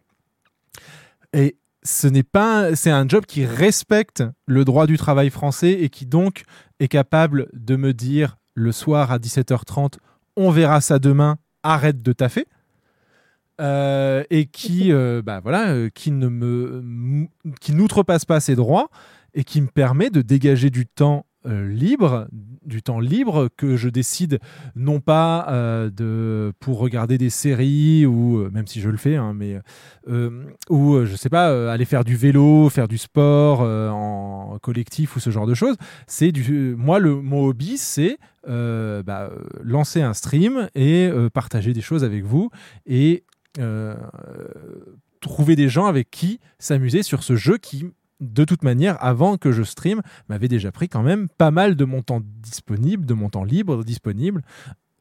Et 1.33 1.57
ce 1.85 2.07
n'est 2.07 2.23
pas, 2.23 2.75
c'est 2.75 2.89
un 2.89 3.07
job 3.07 3.25
qui 3.25 3.45
respecte 3.45 4.23
le 4.47 4.65
droit 4.65 4.87
du 4.87 4.97
travail 4.97 5.29
français 5.29 5.71
et 5.71 5.89
qui 5.89 6.05
donc 6.05 6.43
est 6.79 6.87
capable 6.87 7.47
de 7.53 7.75
me 7.75 7.93
dire 7.93 8.37
le 8.55 8.71
soir 8.71 9.11
à 9.11 9.19
17h30, 9.19 9.93
on 10.35 10.49
verra 10.49 10.81
ça 10.81 10.97
demain, 10.97 11.37
arrête 11.63 12.01
de 12.01 12.11
taffer. 12.11 12.47
Euh, 13.61 14.23
et 14.31 14.47
qui, 14.47 14.91
euh, 14.91 15.21
bah 15.21 15.39
voilà, 15.41 15.69
euh, 15.69 15.89
qui 15.93 16.11
ne 16.11 16.27
me, 16.27 17.27
qui 17.61 17.73
n'outrepasse 17.73 18.25
pas 18.25 18.39
ses 18.39 18.55
droits 18.55 18.89
et 19.33 19.43
qui 19.43 19.61
me 19.61 19.67
permet 19.67 20.09
de 20.09 20.21
dégager 20.21 20.71
du 20.71 20.87
temps 20.87 21.25
euh, 21.45 21.67
libre, 21.67 22.27
du 22.65 22.81
temps 22.81 22.99
libre 22.99 23.49
que 23.55 23.77
je 23.77 23.89
décide 23.89 24.39
non 24.75 24.99
pas 24.99 25.47
euh, 25.49 25.89
de 25.89 26.51
pour 26.59 26.79
regarder 26.79 27.17
des 27.17 27.29
séries 27.29 28.05
ou 28.05 28.39
euh, 28.39 28.49
même 28.51 28.67
si 28.67 28.81
je 28.81 28.89
le 28.89 28.97
fais, 28.97 29.15
hein, 29.15 29.33
mais 29.33 29.59
euh, 30.07 30.43
ou 30.69 31.05
je 31.05 31.15
sais 31.15 31.29
pas 31.29 31.71
aller 31.71 31.85
faire 31.85 32.03
du 32.03 32.15
vélo, 32.15 32.69
faire 32.69 32.87
du 32.87 32.97
sport 32.97 33.61
en 33.61 34.57
collectif 34.61 35.15
ou 35.15 35.19
ce 35.19 35.29
genre 35.29 35.47
de 35.47 35.53
choses. 35.53 35.75
C'est 36.07 36.31
du 36.31 36.75
moi 36.77 36.99
le 36.99 37.15
mon 37.15 37.45
hobby 37.45 37.77
c'est 37.77 38.17
bah, 38.47 39.31
lancer 39.63 40.01
un 40.01 40.13
stream 40.13 40.69
et 40.75 41.09
partager 41.33 41.73
des 41.73 41.81
choses 41.81 42.03
avec 42.03 42.23
vous 42.23 42.49
et 42.85 43.23
trouver 45.21 45.55
des 45.55 45.69
gens 45.69 45.85
avec 45.85 46.11
qui 46.11 46.39
s'amuser 46.59 47.03
sur 47.03 47.23
ce 47.23 47.35
jeu 47.35 47.57
qui, 47.57 47.85
de 48.19 48.45
toute 48.45 48.63
manière, 48.63 48.97
avant 49.03 49.37
que 49.37 49.51
je 49.51 49.63
stream, 49.63 50.01
m'avait 50.29 50.47
déjà 50.47 50.71
pris 50.71 50.89
quand 50.89 51.03
même 51.03 51.27
pas 51.29 51.51
mal 51.51 51.75
de 51.75 51.85
mon 51.85 52.01
temps 52.01 52.21
disponible, 52.23 53.05
de 53.05 53.13
mon 53.13 53.29
temps 53.29 53.43
libre 53.43 53.83
disponible 53.83 54.41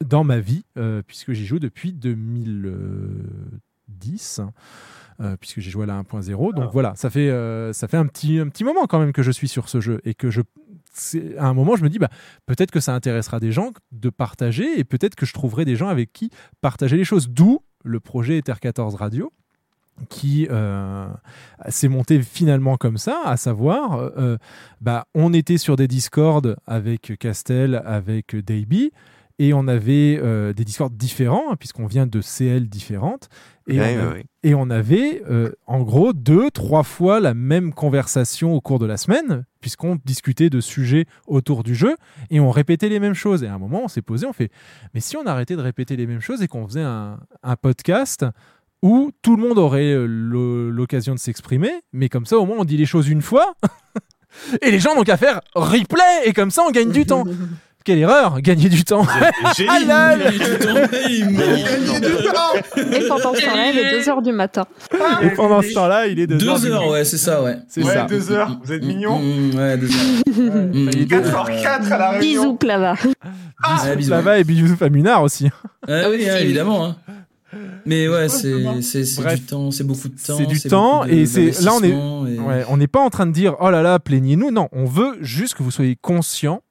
dans 0.05 0.25
ma 0.25 0.41
vie, 0.41 0.65
euh, 0.76 1.02
puisque 1.07 1.33
j'y 1.33 1.47
joue 1.47 1.59
depuis 1.59 1.93
2010. 1.93 4.41
euh, 5.20 5.36
puisque 5.39 5.60
j'ai 5.60 5.70
joué 5.70 5.84
à 5.84 5.86
la 5.86 6.02
1.0 6.02 6.55
donc 6.55 6.73
voilà 6.73 6.93
ça 6.97 7.09
fait 7.09 7.31
euh, 7.31 7.73
ça 7.73 7.86
fait 7.86 7.97
un 7.97 8.07
petit 8.07 8.41
un 8.41 8.49
petit 8.49 8.65
moment 8.65 8.89
quand 8.89 8.99
même 8.99 9.12
que 9.12 9.23
je 9.23 9.31
suis 9.31 9.47
sur 9.47 9.68
ce 9.68 9.81
jeu 9.81 10.01
et 10.05 10.12
que 10.15 10.28
je 10.28 10.41
à 11.39 11.47
un 11.47 11.55
moment 11.55 11.76
je 11.76 11.84
me 11.84 11.89
dis 11.89 12.01
bah 12.01 12.09
peut-être 12.47 12.73
que 12.73 12.81
ça 12.81 12.94
intéressera 12.94 13.39
des 13.39 13.52
gens 13.52 13.70
de 13.93 14.10
partager 14.10 14.76
et 14.78 14.84
peut-être 14.84 15.15
que 15.15 15.26
je 15.26 15.33
trouverai 15.33 15.65
des 15.65 15.76
gens 15.76 15.89
avec 15.89 16.12
qui 16.12 16.31
partager 16.60 16.97
les 16.97 17.05
choses. 17.05 17.28
D'où 17.28 17.60
le 17.84 18.01
projet 18.01 18.39
Ether 18.39 18.55
14 18.60 18.97
Radio 18.97 19.33
qui 20.08 20.47
euh, 20.50 21.06
s'est 21.68 21.89
monté 21.89 22.20
finalement 22.23 22.76
comme 22.76 22.98
ça, 22.98 23.20
à 23.24 23.36
savoir, 23.36 23.98
euh, 23.98 24.36
bah, 24.81 25.06
on 25.14 25.32
était 25.32 25.58
sur 25.58 25.76
des 25.76 25.89
Discord 25.89 26.56
avec 26.66 27.12
Castel, 27.18 27.82
avec 27.86 28.34
Davey, 28.36 28.90
et 29.40 29.52
on 29.52 29.66
avait 29.66 30.20
euh, 30.23 30.52
des 30.52 30.64
Discords 30.64 30.90
différents, 30.90 31.50
hein, 31.52 31.56
puisqu'on 31.58 31.86
vient 31.86 32.06
de 32.06 32.20
CL 32.20 32.68
différentes, 32.68 33.28
et, 33.66 33.81
Ouais, 33.81 33.97
on, 33.98 34.00
a- 34.00 34.06
ouais, 34.08 34.12
ouais. 34.14 34.24
et 34.42 34.55
on 34.55 34.70
avait 34.70 35.23
en 35.66 35.82
gros 35.82 36.12
deux, 36.12 36.50
trois 36.50 36.82
fois 36.82 37.18
la 37.18 37.32
même 37.34 37.73
conversation 37.73 38.52
au 38.52 38.60
cours 38.60 38.78
de 38.78 38.86
la 38.86 38.97
semaine, 38.97 39.44
puisqu'on 39.60 39.98
discutait 40.05 40.50
de 40.50 40.60
sujets 40.60 41.06
autour 41.26 41.62
du 41.64 41.74
jeu, 41.74 41.97
et 42.31 42.39
on 42.40 42.50
répétait 42.50 42.89
les 42.90 43.00
mêmes 43.00 43.14
choses. 43.14 43.42
Et 43.42 43.47
à 43.48 43.55
un 43.55 43.58
moment, 43.58 43.82
on 43.84 43.89
s'est 43.89 44.02
posé, 44.02 44.26
on 44.26 44.32
fait, 44.34 44.50
mais 44.92 45.00
si 45.00 45.16
on 45.16 45.24
arrêtait 45.26 45.56
de 45.56 45.62
répéter 45.62 45.97
les 45.97 46.06
mêmes 46.06 46.20
choses 46.20 46.42
et 46.42 46.47
qu'on 46.47 46.66
faisait 46.68 46.82
un, 46.82 47.18
un 47.42 47.56
podcast 47.56 48.26
où 48.84 49.10
tout 49.22 49.34
le 49.34 49.42
monde 49.42 49.56
aurait 49.58 49.92
euh, 49.94 50.04
l'o- 50.06 50.68
l'occasion 50.70 51.14
de 51.14 51.18
s'exprimer, 51.18 51.72
mais 51.94 52.10
comme 52.10 52.26
ça, 52.26 52.36
au 52.36 52.44
moins, 52.44 52.58
on 52.58 52.64
dit 52.64 52.76
les 52.76 52.84
choses 52.86 53.08
une 53.08 53.22
fois, 53.22 53.54
et 54.62 54.70
les 54.70 54.78
gens 54.78 54.94
n'ont 54.94 55.04
qu'à 55.04 55.16
faire 55.16 55.40
replay, 55.54 56.02
et 56.26 56.32
comme 56.34 56.50
ça, 56.50 56.62
on 56.68 56.70
gagne 56.70 56.90
du 56.92 57.06
temps. 57.06 57.24
Quelle 57.84 57.98
erreur 57.98 58.40
Gagner 58.40 58.70
du 58.70 58.82
temps 58.82 59.04
Génie. 59.58 59.68
Ah 59.72 59.78
là 59.86 60.16
là 60.16 60.30
Gagner 60.30 62.00
du 62.00 62.24
temps. 62.24 62.54
Et 62.92 63.08
pendant 63.08 63.34
ce 63.34 63.42
temps-là, 63.44 63.70
il 63.70 63.78
est 63.78 64.00
2h 64.00 64.22
du 64.22 64.32
matin. 64.32 64.64
Et 65.22 65.28
pendant 65.30 65.60
ce 65.60 65.72
temps-là, 65.74 66.06
il 66.06 66.18
est 66.18 66.26
de 66.26 66.36
Deux 66.36 66.66
heures, 66.66 66.88
ouais, 66.88 67.04
c'est 67.04 67.18
ça, 67.18 67.42
ouais. 67.42 67.58
C'est 67.68 67.82
Ouais, 67.84 67.92
ça. 67.92 68.04
deux 68.08 68.32
heures, 68.32 68.58
vous 68.64 68.72
êtes 68.72 68.82
mignons. 68.84 69.18
Mmh, 69.18 69.54
ouais, 69.54 69.76
deux 69.76 69.88
heures. 69.88 70.66
Mmh, 70.72 70.88
4h04 70.88 71.92
à 71.92 71.98
la 71.98 72.10
réunion. 72.12 72.20
Bisous, 72.42 72.54
Plava. 72.56 72.94
Ouais, 72.94 73.96
bisous. 73.96 74.08
Plava 74.10 74.38
et 74.38 74.44
bisous 74.44 74.76
à 74.82 74.88
Munard 74.88 75.22
aussi. 75.22 75.50
Ah 75.86 76.08
oui, 76.10 76.26
hein, 76.28 76.36
évidemment. 76.40 76.94
Mais 77.86 78.08
ouais, 78.08 78.28
c'est 78.28 78.52
du 79.36 79.41
temps, 79.47 79.70
c'est 79.70 79.84
beaucoup 79.84 80.08
de 80.08 80.15
temps. 80.20 80.36
C'est 80.36 80.47
du 80.47 80.60
temps 80.60 81.05
et 81.05 81.26
c'est 81.26 81.60
là 81.62 81.73
on 81.74 81.83
est 81.83 81.91
d'investissement 81.91 82.26
et- 82.26 82.39
ouais, 82.39 82.65
on 82.68 82.76
n'est 82.76 82.86
pas 82.86 83.00
en 83.00 83.10
train 83.10 83.26
de 83.26 83.33
dire 83.33 83.57
oh 83.60 83.70
là 83.70 83.83
là 83.83 83.99
plaignez-nous 83.99 84.50
non 84.50 84.68
on 84.73 84.84
veut 84.84 85.16
juste 85.20 85.55
que 85.55 85.62
vous 85.62 85.70
soyez 85.70 85.97
conscient 85.97 86.62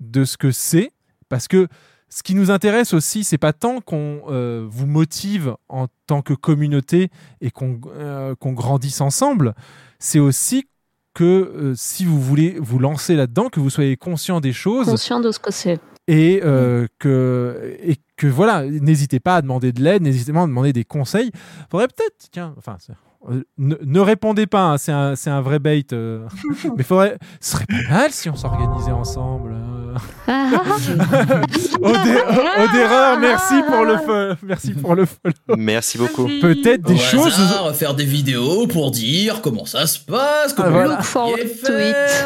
de 0.00 0.24
ce 0.24 0.36
que 0.36 0.50
c'est 0.50 0.90
parce 1.28 1.48
que 1.48 1.68
ce 2.08 2.22
qui 2.22 2.34
nous 2.34 2.50
intéresse 2.50 2.92
aussi 2.94 3.24
c'est 3.24 3.38
pas 3.38 3.52
tant 3.52 3.80
qu'on 3.80 4.22
euh, 4.28 4.66
vous 4.68 4.86
motive 4.86 5.54
en 5.68 5.86
tant 6.06 6.22
que 6.22 6.34
communauté 6.34 7.08
et 7.40 7.50
qu'on 7.50 7.80
euh, 7.96 8.34
qu'on 8.34 8.52
grandisse 8.52 9.00
ensemble 9.00 9.54
c'est 9.98 10.18
aussi 10.18 10.66
que 11.14 11.24
euh, 11.24 11.74
si 11.76 12.04
vous 12.04 12.20
voulez 12.20 12.56
vous 12.58 12.78
lancer 12.78 13.16
là-dedans 13.16 13.48
que 13.48 13.60
vous 13.60 13.70
soyez 13.70 13.96
conscient 13.96 14.40
des 14.40 14.52
choses 14.52 14.86
Conscient 14.86 15.20
de 15.20 15.30
ce 15.30 15.38
que 15.38 15.52
c'est. 15.52 15.78
Et 16.08 16.40
euh, 16.44 16.86
que 16.98 17.76
et 17.82 17.96
que 18.16 18.26
voilà 18.26 18.64
n'hésitez 18.66 19.20
pas 19.20 19.36
à 19.36 19.42
demander 19.42 19.72
de 19.72 19.82
l'aide 19.82 20.02
n'hésitez 20.02 20.32
pas 20.32 20.42
à 20.42 20.46
demander 20.46 20.72
des 20.72 20.84
conseils. 20.84 21.30
Faudrait 21.70 21.88
peut-être 21.88 22.28
tiens 22.30 22.54
enfin 22.58 22.76
euh, 23.28 23.44
ne, 23.56 23.76
ne 23.80 24.00
répondez 24.00 24.46
pas 24.46 24.64
hein, 24.64 24.78
c'est 24.78 24.92
un 24.92 25.14
c'est 25.14 25.30
un 25.30 25.40
vrai 25.40 25.60
bait 25.60 25.84
euh, 25.92 26.26
mais 26.76 26.82
faudrait 26.82 27.18
ce 27.40 27.52
serait 27.52 27.66
pas 27.66 27.88
mal 27.88 28.10
si 28.10 28.28
on 28.28 28.34
s'organisait 28.34 28.90
ensemble 28.90 29.52
euh, 29.54 29.71
Odéreur, 31.82 33.18
merci 33.18 33.54
pour 33.68 33.84
le 33.84 33.96
merci 34.42 34.72
pour 34.74 34.94
le 34.94 35.06
follow. 35.06 35.34
Merci 35.56 35.98
beaucoup. 35.98 36.26
Peut-être 36.40 36.82
des 36.82 36.94
Au 36.94 36.98
choses. 36.98 37.40
hasard, 37.40 37.74
faire 37.74 37.94
des 37.94 38.04
vidéos 38.04 38.66
pour 38.66 38.90
dire 38.90 39.40
comment 39.42 39.64
ça 39.64 39.86
se 39.86 39.98
passe, 39.98 40.52
comment 40.52 40.68
Ah, 40.68 40.72
voilà. 40.72 40.94
Look 40.96 41.02
forward 41.02 41.40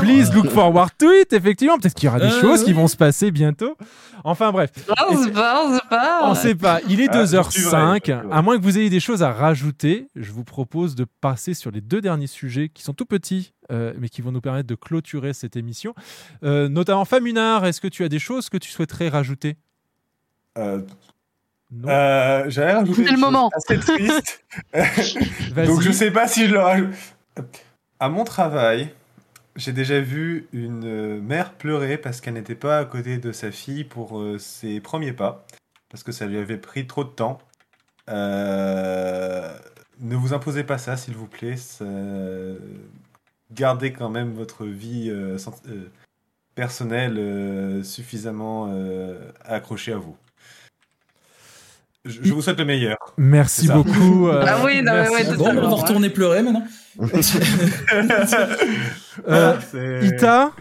Please 0.01 0.33
look 0.35 0.51
forward 0.51 0.91
to 0.99 1.07
it, 1.12 1.33
effectivement. 1.33 1.78
Peut-être 1.78 1.95
qu'il 1.95 2.07
y 2.07 2.09
aura 2.09 2.20
des 2.20 2.27
Euh, 2.27 2.41
choses 2.41 2.65
qui 2.65 2.73
vont 2.73 2.89
se 2.89 2.97
passer 2.97 3.31
bientôt. 3.31 3.77
Enfin 4.25 4.51
bref. 4.51 4.70
Ah, 4.97 5.07
on 5.11 5.23
sait 5.23 5.31
pas, 5.31 5.62
on 5.65 5.75
sait 5.75 5.81
pas. 5.89 6.20
On 6.25 6.35
sait 6.35 6.55
pas. 6.55 6.81
Il 6.89 7.01
est 7.01 7.09
Ah, 7.11 7.23
2h05. 7.25 8.01
tu 8.03 8.12
verras, 8.12 8.35
À 8.36 8.43
moins 8.43 8.59
que 8.59 8.62
vous 8.62 8.77
ayez 8.78 8.91
des 8.91 8.99
choses 9.01 9.23
à 9.23 9.33
rajouter, 9.33 10.09
je 10.17 10.33
vous 10.33 10.43
propose 10.45 10.95
de 10.97 11.07
passer 11.20 11.55
sur 11.55 11.70
les 11.70 11.81
deux 11.81 12.01
derniers 12.01 12.27
sujets 12.27 12.69
qui 12.73 12.83
sont 12.83 12.93
tout 12.93 13.07
petits, 13.07 13.53
euh, 13.70 13.93
mais 13.99 14.09
qui 14.09 14.23
vont 14.23 14.33
nous 14.33 14.41
permettre 14.41 14.69
de 14.69 14.75
clôturer 14.75 15.33
cette 15.33 15.57
émission. 15.57 15.95
Euh, 16.43 16.69
notamment 16.69 17.05
Famunard, 17.05 17.65
est-ce 17.67 17.81
que 17.81 17.89
tu 17.89 18.05
as 18.05 18.09
des 18.09 18.19
choses 18.19 18.49
que 18.49 18.57
tu 18.59 18.70
souhaiterais 18.70 19.09
rajouter? 19.09 19.57
Euh, 20.59 20.81
euh, 21.86 22.45
J'allais 22.49 22.73
rajouter 22.75 23.05
C'est 23.05 23.12
le 23.12 23.19
moment. 23.19 23.51
assez 23.55 23.78
triste. 23.78 24.45
Donc 25.67 25.81
je 25.83 25.91
sais 25.91 26.11
pas 26.11 26.28
si 26.28 26.47
je 26.47 26.53
le 26.53 26.61
rajoute. 26.61 26.95
À 28.01 28.09
mon 28.09 28.25
travail, 28.25 28.91
j'ai 29.57 29.73
déjà 29.73 30.01
vu 30.01 30.47
une 30.53 31.20
mère 31.20 31.53
pleurer 31.55 31.97
parce 31.99 32.20
qu'elle 32.20 32.35
n'était 32.35 32.55
pas 32.55 32.78
à 32.78 32.85
côté 32.85 33.19
de 33.19 33.33
sa 33.33 33.51
fille 33.51 33.85
pour 33.85 34.19
euh, 34.20 34.39
ses 34.39 34.81
premiers 34.81 35.12
pas, 35.12 35.47
parce 35.91 36.03
que 36.03 36.12
ça 36.12 36.27
lui 36.27 36.39
avait 36.39 36.59
pris 36.59 36.86
trop 36.86 37.05
de 37.05 37.09
temps. 37.11 37.39
Euh, 38.09 39.53
ne 40.01 40.15
vous 40.15 40.33
imposez 40.35 40.62
pas 40.65 40.78
ça, 40.78 40.97
s'il 40.97 41.15
vous 41.15 41.27
plaît. 41.27 41.57
Ça- 41.57 41.85
Gardez 43.52 43.92
quand 43.92 44.08
même 44.10 44.33
votre 44.33 44.65
vie 44.65 45.08
euh, 45.10 45.36
euh, 45.68 45.91
personnelle 46.55 47.16
euh, 47.18 47.83
suffisamment 47.83 48.68
euh, 48.70 49.31
accrochée 49.44 49.92
à 49.92 49.99
vous. 49.99 50.16
Je, 52.05 52.23
je 52.23 52.33
vous 52.33 52.42
souhaite 52.42 52.58
le 52.58 52.65
meilleur. 52.65 52.97
Merci 53.16 53.68
beaucoup. 53.68 54.28
euh, 54.28 54.44
Ah 54.47 54.65
oui, 54.65 54.81
non, 54.83 54.92
mais 54.92 55.10
merci. 55.10 55.28
ouais, 55.31 55.36
Bon, 55.36 55.49
on 55.49 55.55
va 55.60 55.68
retourner 55.68 56.10
pleurer 56.10 56.42
maintenant. 56.42 56.65
Euh, 59.28 59.58
Ita, 60.02 60.52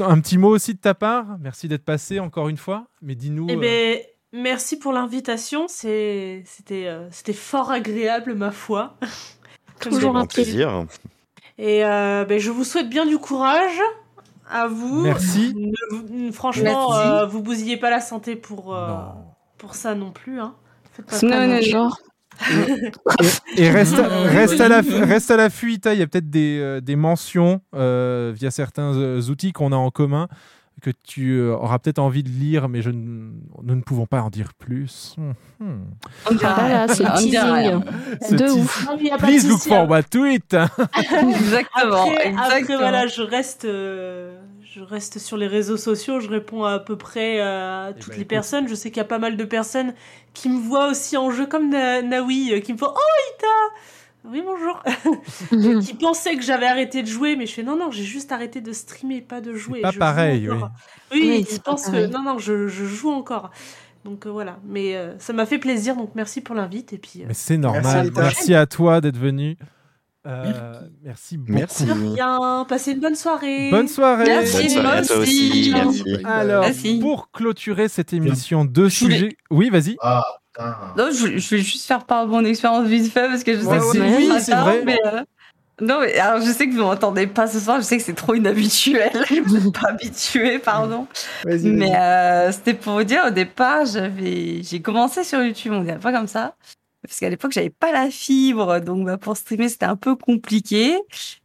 un 0.00 0.20
petit 0.20 0.38
mot 0.38 0.50
aussi 0.50 0.74
de 0.74 0.78
ta 0.78 0.94
part. 0.94 1.38
Merci 1.40 1.68
d'être 1.68 1.84
passé 1.84 2.20
encore 2.20 2.48
une 2.48 2.56
fois. 2.56 2.86
Mais 3.02 3.14
dis-nous. 3.14 3.46
Eh 3.48 3.54
euh, 3.54 3.60
ben, 3.60 3.98
merci 4.32 4.78
pour 4.78 4.92
l'invitation. 4.92 5.66
C'était 5.68 6.44
euh, 6.86 7.08
fort 7.34 7.70
agréable, 7.70 8.34
ma 8.34 8.50
foi. 8.50 8.96
Toujours 9.80 10.16
un 10.16 10.26
plaisir. 10.26 10.86
Et 11.58 11.84
euh, 11.84 12.24
ben, 12.24 12.38
je 12.38 12.50
vous 12.50 12.64
souhaite 12.64 12.88
bien 12.88 13.04
du 13.04 13.18
courage 13.18 13.80
à 14.48 14.68
vous. 14.68 15.02
Merci. 15.02 15.54
Ne 16.10 16.30
franchement, 16.30 16.90
Merci. 16.90 17.08
euh, 17.08 17.26
vous 17.26 17.42
bousillez 17.42 17.76
pas 17.76 17.90
la 17.90 18.00
santé 18.00 18.36
pour, 18.36 18.74
euh, 18.74 18.96
pour 19.58 19.74
ça 19.74 19.94
non 19.94 20.12
plus. 20.12 20.40
Hein. 20.40 20.54
Faites 20.92 21.06
pas 21.06 21.26
Non, 21.26 21.48
non, 21.48 21.60
non. 21.72 21.90
Et 23.56 23.68
reste, 23.70 23.98
à 23.98 24.68
la, 24.68 24.80
reste 24.80 25.30
à 25.32 25.48
Ita. 25.62 25.94
Il 25.94 25.98
y 25.98 26.02
a 26.02 26.06
peut-être 26.06 26.30
des, 26.30 26.80
des 26.80 26.94
mentions 26.94 27.60
euh, 27.74 28.32
via 28.32 28.52
certains 28.52 29.18
outils 29.28 29.52
qu'on 29.52 29.72
a 29.72 29.76
en 29.76 29.90
commun 29.90 30.28
que 30.80 30.90
tu 30.90 31.38
euh, 31.38 31.54
auras 31.54 31.78
peut-être 31.78 31.98
envie 31.98 32.22
de 32.22 32.28
lire, 32.28 32.68
mais 32.68 32.82
je 32.82 32.90
nous 32.90 33.32
ne 33.62 33.80
pouvons 33.80 34.06
pas 34.06 34.22
en 34.22 34.30
dire 34.30 34.54
plus. 34.54 35.14
Hmm, 35.18 35.32
hmm. 35.60 35.84
On 36.30 36.34
dira 36.34 36.54
Voilà, 36.54 36.88
c'est 36.88 37.04
teasing. 37.14 37.82
Ce 38.28 38.34
De 38.34 38.50
ouf. 38.50 38.86
Non, 38.86 38.98
a 39.12 39.18
Please 39.18 39.48
look 39.48 39.60
forward 39.60 40.08
to 40.10 40.24
it. 40.24 40.54
Exactement. 41.22 42.10
Après, 42.10 42.34
après, 42.36 42.76
voilà, 42.76 43.06
je 43.06 43.22
reste, 43.22 43.64
euh, 43.64 44.38
je 44.62 44.80
reste 44.80 45.18
sur 45.18 45.36
les 45.36 45.46
réseaux 45.46 45.76
sociaux, 45.76 46.20
je 46.20 46.28
réponds 46.28 46.64
à, 46.64 46.78
peu 46.78 46.96
près 46.96 47.40
euh, 47.40 47.88
à 47.88 47.92
toutes 47.92 48.08
ben, 48.08 48.14
les 48.14 48.20
écoute. 48.20 48.28
personnes. 48.28 48.68
Je 48.68 48.74
sais 48.74 48.90
qu'il 48.90 48.98
y 48.98 49.00
a 49.00 49.04
pas 49.04 49.18
mal 49.18 49.36
de 49.36 49.44
personnes 49.44 49.94
qui 50.34 50.48
me 50.48 50.58
voient 50.60 50.88
aussi 50.88 51.16
en 51.16 51.30
jeu, 51.30 51.46
comme 51.46 51.70
Na- 51.70 52.02
Naoui, 52.02 52.60
qui 52.62 52.72
me 52.72 52.78
font 52.78 52.92
Oh, 52.94 53.34
Ita 53.34 53.46
Oui, 54.30 54.42
bonjour 54.44 54.82
Qui 55.82 55.94
pensaient 55.94 56.36
que 56.36 56.42
j'avais 56.42 56.66
arrêté 56.66 57.02
de 57.02 57.08
jouer, 57.08 57.36
mais 57.36 57.46
je 57.46 57.52
fais 57.54 57.62
Non, 57.62 57.76
non, 57.76 57.90
j'ai 57.90 58.04
juste 58.04 58.30
arrêté 58.32 58.60
de 58.60 58.72
streamer, 58.72 59.20
pas 59.22 59.40
de 59.40 59.54
jouer. 59.54 59.80
pas 59.80 59.90
Je 59.90 59.98
pareil. 59.98 60.48
Oui, 60.50 60.56
Oui, 61.12 61.46
ils 61.50 61.60
pas 61.60 61.70
pensent 61.72 61.86
que. 61.88 62.06
Non, 62.06 62.22
non, 62.22 62.38
je, 62.38 62.68
je 62.68 62.84
joue 62.84 63.10
encore. 63.10 63.50
Donc 64.04 64.26
euh, 64.26 64.30
voilà, 64.30 64.58
mais 64.64 64.96
euh, 64.96 65.18
ça 65.18 65.32
m'a 65.32 65.44
fait 65.44 65.58
plaisir, 65.58 65.96
donc 65.96 66.12
merci 66.14 66.40
pour 66.40 66.54
l'invite. 66.54 66.92
Et 66.92 66.98
puis, 66.98 67.22
euh, 67.22 67.24
Mais 67.28 67.34
c'est 67.34 67.56
normal. 67.58 68.10
Merci, 68.14 68.54
à 68.54 68.66
toi 68.66 69.00
d'être 69.00 69.18
venu. 69.18 69.56
Euh, 70.26 70.80
merci 71.02 71.38
beaucoup. 71.38 71.52
Merci. 71.52 71.84
de 71.86 71.92
rien, 71.92 72.66
passez 72.68 72.92
une 72.92 73.00
bonne 73.00 73.14
soirée. 73.14 73.70
Bonne 73.70 73.88
soirée. 73.88 74.24
Merci, 74.26 74.56
Bonne 74.62 74.68
soirée 74.70 74.98
à 74.98 75.02
toi 75.02 75.16
moi 75.16 75.22
aussi. 75.24 75.50
aussi. 75.50 75.70
Merci. 75.72 76.24
Alors, 76.24 76.62
Merci. 76.64 76.98
pour 77.00 77.30
clôturer 77.30 77.88
cette 77.88 78.12
émission, 78.12 78.64
deux 78.64 78.90
sujets. 78.90 79.36
Oui, 79.50 79.70
vas-y. 79.70 79.96
Ah. 80.02 80.22
Non, 80.96 81.10
je, 81.12 81.26
vais 81.26 81.62
juste 81.62 81.86
faire 81.86 82.04
part 82.04 82.26
de 82.26 82.30
mon 82.30 82.44
expérience 82.44 82.86
vite 82.86 83.12
fait 83.12 83.28
parce 83.28 83.44
que 83.44 83.54
je 83.54 83.60
sais 83.60 83.66
Ouais, 83.66 83.78
que 83.78 83.92
c'est 84.40 84.54
oui, 84.54 84.60
vrai. 84.60 84.82
mais, 84.84 84.98
euh, 85.06 85.22
Non, 85.80 86.00
mais 86.00 86.18
alors 86.18 86.40
je 86.40 86.50
sais 86.50 86.68
que 86.68 86.74
vous 86.74 86.82
m'entendez 86.82 87.26
pas 87.26 87.46
ce 87.46 87.60
soir, 87.60 87.76
je 87.78 87.82
sais 87.86 87.96
que 87.96 88.02
c'est 88.02 88.14
trop 88.14 88.34
inhabituel. 88.34 89.12
je 89.28 89.34
suis 89.34 89.70
pas 89.70 89.88
habituée, 89.90 90.58
pardon. 90.58 91.06
Mais 91.44 91.96
euh, 91.96 92.50
c'était 92.52 92.74
pour 92.74 92.94
vous 92.94 93.04
dire, 93.04 93.24
au 93.28 93.30
départ, 93.30 93.86
j'avais, 93.86 94.62
j'ai 94.62 94.82
commencé 94.82 95.22
sur 95.24 95.42
YouTube, 95.42 95.72
on 95.74 95.82
dirait 95.82 95.98
pas 96.00 96.12
comme 96.12 96.28
ça. 96.28 96.54
Parce 97.02 97.20
qu'à 97.20 97.30
l'époque, 97.30 97.52
j'avais 97.52 97.70
pas 97.70 97.92
la 97.92 98.10
fibre, 98.10 98.80
donc 98.80 99.06
bah, 99.06 99.16
pour 99.18 99.36
streamer, 99.36 99.68
c'était 99.68 99.86
un 99.86 99.96
peu 99.96 100.16
compliqué. 100.16 100.98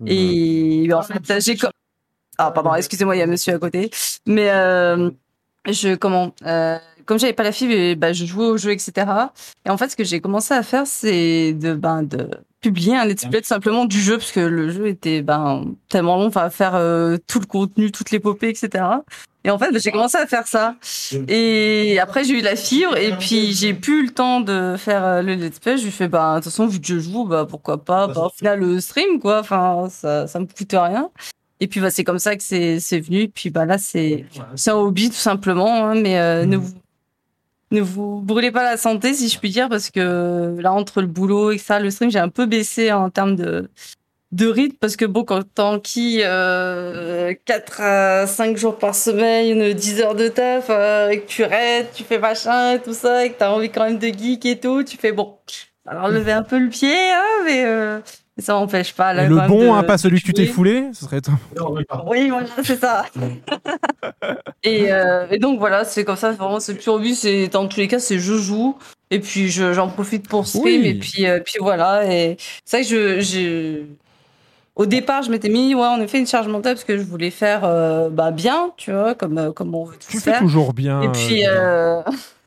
Et 0.06 0.90
en 0.92 1.04
fait, 1.04 1.40
j'ai. 1.40 1.56
Ah, 2.40 2.50
pardon, 2.52 2.74
excusez-moi, 2.74 3.16
il 3.16 3.20
y 3.20 3.22
a 3.22 3.28
monsieur 3.28 3.54
à 3.54 3.60
côté. 3.60 3.92
Mais 4.26 4.50
euh, 4.50 5.12
je, 5.70 5.94
comment, 5.96 6.34
euh, 6.46 6.80
comme 7.06 7.20
j'avais 7.20 7.34
pas 7.34 7.44
la 7.44 7.52
fibre, 7.52 7.96
bah, 7.96 8.14
je 8.14 8.26
jouais 8.26 8.46
au 8.46 8.58
jeu, 8.58 8.72
etc. 8.72 9.08
Et 9.66 9.70
en 9.70 9.78
fait, 9.78 9.90
ce 9.90 9.96
que 9.96 10.04
j'ai 10.04 10.20
commencé 10.20 10.54
à 10.54 10.64
faire, 10.64 10.88
c'est 10.88 11.54
de, 11.54 11.74
ben, 11.74 12.04
de 12.04 12.30
publier 12.62 12.96
un 12.96 13.06
let's 13.06 13.26
play 13.26 13.42
tout 13.42 13.48
simplement 13.48 13.86
du 13.86 14.00
jeu, 14.00 14.18
parce 14.18 14.32
que 14.32 14.40
le 14.40 14.72
jeu 14.72 14.88
était 14.88 15.22
ben, 15.22 15.76
tellement 15.90 16.18
long, 16.18 16.28
enfin, 16.28 16.50
faire 16.50 16.76
euh, 16.76 17.18
tout 17.28 17.40
le 17.40 17.46
contenu, 17.46 17.92
toute 17.92 18.12
l'épopée, 18.12 18.50
etc. 18.50 18.86
Et 19.44 19.50
en 19.50 19.60
fait, 19.60 19.72
bah, 19.72 19.80
j'ai 19.84 19.92
commencé 19.92 20.18
à 20.18 20.26
faire 20.26 20.48
ça. 20.48 20.76
Et 21.28 22.00
après, 22.00 22.24
j'ai 22.24 22.40
eu 22.40 22.42
la 22.42 22.56
fibre, 22.56 22.96
et 22.98 23.12
puis 23.18 23.54
j'ai 23.54 23.74
plus 23.74 24.06
le 24.06 24.12
temps 24.12 24.40
de 24.40 24.76
faire 24.78 25.04
euh, 25.04 25.22
le 25.22 25.36
let's 25.36 25.60
play. 25.60 25.78
Je 25.78 25.84
lui 25.84 25.92
fais, 25.92 26.08
bah, 26.08 26.36
de 26.36 26.44
toute 26.44 26.46
façon, 26.46 26.66
vu 26.66 26.80
que 26.80 26.88
je 26.88 27.00
joue, 27.00 27.26
bah, 27.26 27.46
pourquoi 27.48 27.84
pas, 27.84 28.08
bah, 28.08 28.28
au 28.28 28.30
final, 28.30 28.60
le 28.60 28.80
stream, 28.80 29.20
quoi. 29.20 29.40
Enfin, 29.40 29.88
ça, 29.90 30.28
ça 30.28 30.40
me 30.40 30.46
coûte 30.46 30.72
rien. 30.74 31.10
Et 31.60 31.68
puis, 31.68 31.82
bah, 31.82 31.92
c'est 31.92 32.06
comme 32.06 32.20
ça 32.20 32.36
que 32.38 32.44
c'est, 32.44 32.80
c'est 32.80 33.02
venu. 33.02 33.24
Et 33.24 33.28
puis, 33.28 33.50
bah, 33.50 33.66
là, 33.66 33.78
c'est, 33.78 34.26
c'est 34.56 34.72
un 34.72 34.76
hobby, 34.76 35.10
tout 35.10 35.16
simplement, 35.16 35.88
hein, 35.88 35.96
mais 35.96 36.18
euh, 36.20 36.46
ne 36.46 36.56
vous, 36.56 36.72
ne 37.74 37.82
vous 37.82 38.22
brûlez 38.22 38.52
pas 38.52 38.64
la 38.64 38.78
santé, 38.78 39.14
si 39.14 39.28
je 39.28 39.38
puis 39.38 39.50
dire, 39.50 39.68
parce 39.68 39.90
que 39.90 40.56
là, 40.60 40.72
entre 40.72 41.02
le 41.02 41.08
boulot 41.08 41.52
et 41.52 41.58
ça, 41.58 41.80
le 41.80 41.90
stream, 41.90 42.12
j'ai 42.12 42.20
un 42.20 42.30
peu 42.30 42.46
baissé 42.46 42.92
en 42.92 43.10
termes 43.10 43.36
de, 43.36 43.68
rythme, 44.40 44.78
parce 44.80 44.96
que 44.96 45.06
bon, 45.06 45.24
quand 45.24 45.44
t'en 45.54 45.80
qui 45.80 46.22
euh, 46.24 47.34
4 47.46 47.82
à 47.82 48.28
5 48.28 48.58
jours 48.58 48.78
par 48.78 48.96
semaine, 48.96 49.74
10 49.74 50.02
heures 50.02 50.16
de 50.16 50.28
taf, 50.28 50.68
euh, 50.70 51.10
et 51.10 51.22
que 51.22 51.28
tu 51.28 51.44
restes, 51.44 51.94
tu 51.94 52.04
fais 52.04 52.20
machin 52.20 52.74
et 52.74 52.80
tout 52.80 52.94
ça, 52.94 53.26
et 53.26 53.32
que 53.32 53.38
t'as 53.40 53.52
envie 53.52 53.70
quand 53.70 53.86
même 53.86 54.00
de 54.00 54.08
geek 54.08 54.46
et 54.46 54.60
tout, 54.60 54.84
tu 54.84 54.98
fais 54.98 55.12
bon. 55.12 55.38
Alors, 55.86 56.08
lever 56.08 56.32
un 56.32 56.44
peu 56.44 56.60
le 56.60 56.70
pied, 56.70 56.96
hein, 57.12 57.44
mais 57.46 57.66
euh, 57.66 58.00
ça 58.38 58.54
m'empêche 58.54 58.94
pas. 58.94 59.14
Là, 59.14 59.28
le 59.28 59.36
bon, 59.48 59.60
de- 59.60 59.68
hein, 59.78 59.84
pas 59.84 59.98
celui 59.98 60.20
que 60.22 60.26
tu 60.26 60.34
t'es 60.34 60.46
foulé. 60.48 60.90
Ce 60.94 61.06
serait. 61.06 61.22
Oui, 62.08 62.30
voilà, 62.30 62.48
c'est 62.64 62.80
ça. 62.80 63.06
et, 64.64 64.92
euh, 64.92 65.28
et 65.32 65.38
donc 65.40 65.60
voilà, 65.60 65.84
c'est 65.86 66.04
comme 66.04 66.16
ça, 66.16 66.32
vraiment, 66.32 66.60
c'est 66.60 66.76
plus 66.76 66.88
hobby, 66.88 67.16
c'est 67.16 67.48
dans 67.48 67.68
tous 67.68 67.80
les 67.80 67.88
cas, 67.88 68.00
c'est 68.00 68.20
je 68.20 68.34
joue, 68.36 68.78
et 69.12 69.20
puis 69.20 69.50
je- 69.50 69.74
j'en 69.74 69.88
profite 69.90 70.28
pour 70.28 70.48
stream, 70.48 70.64
Oui. 70.82 70.88
et 70.88 70.94
puis, 70.96 71.28
euh, 71.28 71.40
puis 71.44 71.56
voilà. 71.60 72.12
Et 72.12 72.38
c'est 72.66 72.78
vrai 72.82 72.90
que 72.90 72.90
je, 72.90 73.22
je- 73.22 73.82
au 74.76 74.86
départ, 74.88 75.22
je 75.22 75.30
m'étais 75.30 75.50
mis, 75.50 75.76
ouais, 75.76 75.86
en 75.86 76.02
effet, 76.02 76.18
une 76.20 76.26
charge 76.28 76.48
mentale 76.48 76.74
parce 76.74 76.84
que 76.86 76.98
je 76.98 77.04
voulais 77.04 77.30
faire 77.30 77.62
bah, 77.62 78.10
bah, 78.12 78.32
bien, 78.32 78.72
tu 78.78 78.92
vois, 78.92 79.14
comme, 79.14 79.38
euh, 79.38 79.52
comme 79.52 79.76
on 79.76 79.86
veut 79.86 79.94
tout 79.96 80.08
Tu 80.10 80.20
fais 80.20 80.32
faire. 80.32 80.40
toujours 80.40 80.74
bien. 80.74 81.02
Et 81.04 81.10
puis, 81.10 81.46
euh, 81.48 82.00
euh, 82.00 82.04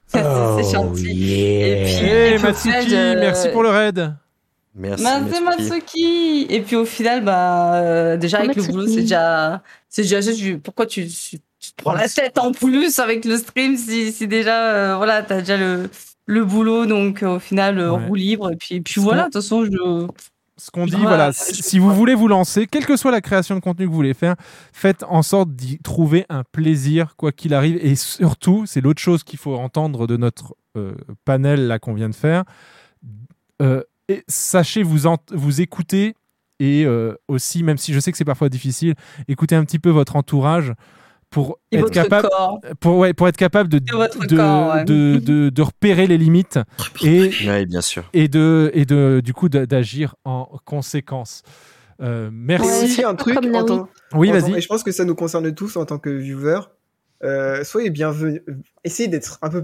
c'est 0.62 0.72
gentil. 0.74 1.34
Et 1.34 1.84
puis, 1.84 2.06
Hey, 2.06 2.32
et 2.32 2.34
puis 2.36 2.42
Matsuki, 2.42 2.94
euh, 2.96 3.14
merci 3.20 3.48
pour 3.50 3.62
le 3.62 3.68
raid. 3.68 4.12
Merci. 4.76 5.04
Merci 5.04 5.42
Matsuki. 5.42 6.46
Et 6.50 6.60
puis 6.60 6.76
au 6.76 6.84
final, 6.84 7.24
bah, 7.24 7.74
euh, 7.76 8.16
déjà 8.16 8.38
avec 8.38 8.56
le 8.56 8.62
boulot, 8.62 8.86
c'est 8.86 9.00
déjà, 9.02 9.62
c'est 9.88 10.02
déjà, 10.02 10.20
juste, 10.20 10.58
pourquoi 10.62 10.86
tu, 10.86 11.06
tu, 11.08 11.38
tu 11.58 11.72
te 11.72 11.82
prends 11.82 11.94
la 11.94 12.08
tête 12.08 12.36
en 12.38 12.52
plus 12.52 12.98
avec 12.98 13.24
le 13.24 13.38
stream 13.38 13.76
si, 13.76 14.12
si 14.12 14.28
déjà, 14.28 14.72
euh, 14.74 14.96
voilà, 14.96 15.22
t'as 15.22 15.40
déjà 15.40 15.56
le, 15.56 15.88
le 16.26 16.44
boulot, 16.44 16.84
donc 16.86 17.22
euh, 17.22 17.36
au 17.36 17.38
final, 17.38 17.78
Ouais. 17.78 18.06
roue 18.06 18.14
libre. 18.14 18.52
Et 18.52 18.56
puis, 18.56 18.80
puis 18.82 19.00
voilà, 19.00 19.22
de 19.22 19.26
toute 19.26 19.34
façon, 19.42 19.64
je. 19.64 20.06
Ce 20.58 20.70
qu'on 20.70 20.86
dit, 20.86 20.96
Voilà, 20.96 21.32
si 21.34 21.62
si 21.62 21.78
vous 21.78 21.94
voulez 21.94 22.14
vous 22.14 22.28
lancer, 22.28 22.66
quelle 22.66 22.86
que 22.86 22.96
soit 22.96 23.10
la 23.10 23.20
création 23.20 23.54
de 23.56 23.60
contenu 23.60 23.84
que 23.84 23.90
vous 23.90 23.96
voulez 23.96 24.14
faire, 24.14 24.36
faites 24.72 25.04
en 25.06 25.20
sorte 25.22 25.50
d'y 25.50 25.78
trouver 25.78 26.24
un 26.30 26.44
plaisir, 26.50 27.14
quoi 27.16 27.30
qu'il 27.30 27.52
arrive. 27.52 27.78
Et 27.82 27.94
surtout, 27.94 28.64
c'est 28.66 28.80
l'autre 28.80 29.02
chose 29.02 29.22
qu'il 29.22 29.38
faut 29.38 29.54
entendre 29.56 30.06
de 30.06 30.16
notre 30.16 30.54
euh, 30.78 30.94
panel 31.26 31.66
là 31.66 31.78
qu'on 31.78 31.92
vient 31.92 32.08
de 32.08 32.14
faire. 32.14 32.44
Euh, 33.60 33.82
et 34.08 34.24
sachez 34.28 34.82
vous, 34.82 35.08
vous 35.32 35.60
écouter 35.60 36.14
et 36.58 36.84
euh, 36.86 37.14
aussi, 37.28 37.62
même 37.62 37.76
si 37.78 37.92
je 37.92 38.00
sais 38.00 38.10
que 38.12 38.18
c'est 38.18 38.24
parfois 38.24 38.48
difficile, 38.48 38.94
écoutez 39.28 39.54
un 39.56 39.64
petit 39.64 39.78
peu 39.78 39.90
votre 39.90 40.16
entourage 40.16 40.72
pour 41.28 41.58
Et 41.72 41.76
être 41.76 41.82
votre 41.82 41.92
capable 41.94 42.28
corps. 42.28 42.60
pour 42.80 42.98
ouais 42.98 43.12
pour 43.12 43.26
être 43.28 43.36
capable 43.36 43.68
de 43.68 43.78
Et 43.78 43.92
votre 43.92 44.26
de, 44.26 44.36
corps, 44.36 44.74
ouais. 44.74 44.84
de, 44.84 45.18
de- 45.18 45.48
de 45.50 45.62
repérer 45.62 46.06
les 46.06 46.16
limites 46.18 46.58
et 47.02 47.30
Ouais, 47.46 47.66
bien 47.66 47.80
sûr. 47.82 48.04
et 48.12 48.28
de 48.28 48.70
et 48.74 48.84
de 48.84 49.20
du 49.24 49.34
coup 49.34 49.48
d'agir 49.48 50.14
en 50.24 50.48
conséquence. 50.64 51.42
Euh, 52.00 52.30
merci. 52.32 53.02
Un 53.04 53.14
truc. 53.16 53.36
en 53.54 53.64
tant- 53.64 53.88
Oui, 54.14 54.30
vas-y. 54.30 54.54
Et 54.54 54.60
je 54.60 54.68
pense 54.68 54.82
que 54.82 54.92
ça 54.92 55.04
nous 55.04 55.14
concerne 55.14 55.52
tous 55.54 55.76
en 55.76 55.84
tant 55.84 55.98
que 55.98 56.10
viewers. 56.10 56.60
Euh, 57.24 57.64
soyez 57.64 57.90
bienvenus. 57.90 58.42
Essayez 58.84 59.08
d'être 59.08 59.38
un 59.42 59.48
peu. 59.50 59.62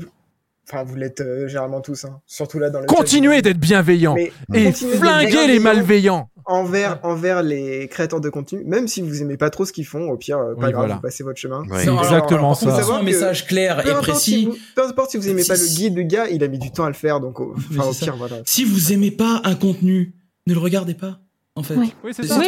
Enfin, 0.68 0.84
vous 0.84 0.94
l'êtes 0.94 1.20
euh, 1.20 1.48
généralement 1.48 1.80
tous, 1.80 2.04
hein. 2.04 2.20
surtout 2.26 2.58
là 2.60 2.70
dans 2.70 2.80
le. 2.80 2.86
chat. 2.88 2.94
Continuez 2.94 3.42
d'être 3.42 3.58
bienveillant 3.58 4.14
et 4.16 4.72
flinguez 4.72 5.46
les 5.48 5.58
malveillants. 5.58 6.28
Envers, 6.44 6.98
envers 7.04 7.40
les 7.42 7.86
créateurs 7.88 8.20
de 8.20 8.28
contenu, 8.28 8.62
même 8.64 8.88
si 8.88 9.00
vous 9.00 9.22
aimez 9.22 9.36
pas 9.36 9.48
trop 9.50 9.64
ce 9.64 9.72
qu'ils 9.72 9.86
font, 9.86 10.10
au 10.10 10.16
pire, 10.16 10.38
euh, 10.38 10.54
pas 10.56 10.66
Oui, 10.66 10.72
grave, 10.72 10.74
voilà. 10.74 10.94
vous 10.96 11.00
passez 11.00 11.22
votre 11.22 11.38
chemin. 11.38 11.62
Ouais. 11.68 11.84
C'est 11.84 11.92
exactement 11.94 12.54
ça. 12.54 12.66
faut 12.66 12.72
Faut 12.72 12.76
savoir 12.78 12.98
un 12.98 13.02
message 13.04 13.46
clair 13.46 13.86
et 13.86 13.92
précis. 14.02 14.30
si 14.30 14.44
vous- 14.46 14.56
peu 14.74 14.84
importe 14.84 15.10
si 15.12 15.18
vous 15.18 15.28
aimez 15.28 15.44
pas 15.44 15.54
le 15.54 15.74
guide, 15.74 15.96
le 15.96 16.02
gars, 16.02 16.28
il 16.28 16.42
a 16.42 16.48
mis 16.48 16.58
du 16.58 16.72
temps 16.72 16.84
à 16.84 16.88
le 16.88 16.94
faire, 16.94 17.20
donc 17.20 17.38
au, 17.38 17.54
enfin, 17.56 17.88
au 17.88 17.92
pire, 17.92 18.06
ça. 18.06 18.14
voilà. 18.18 18.36
Si 18.44 18.64
vous 18.64 18.92
aimez 18.92 19.12
pas 19.12 19.40
un 19.44 19.54
contenu, 19.54 20.14
ne 20.48 20.54
le 20.54 20.58
regardez 20.60 20.94
pas. 20.94 21.20
En 21.54 21.62
fait. 21.62 21.74
Oui. 21.74 21.92
Oui, 22.02 22.12
c'est 22.16 22.26
ça. 22.26 22.38
Oui, 22.38 22.46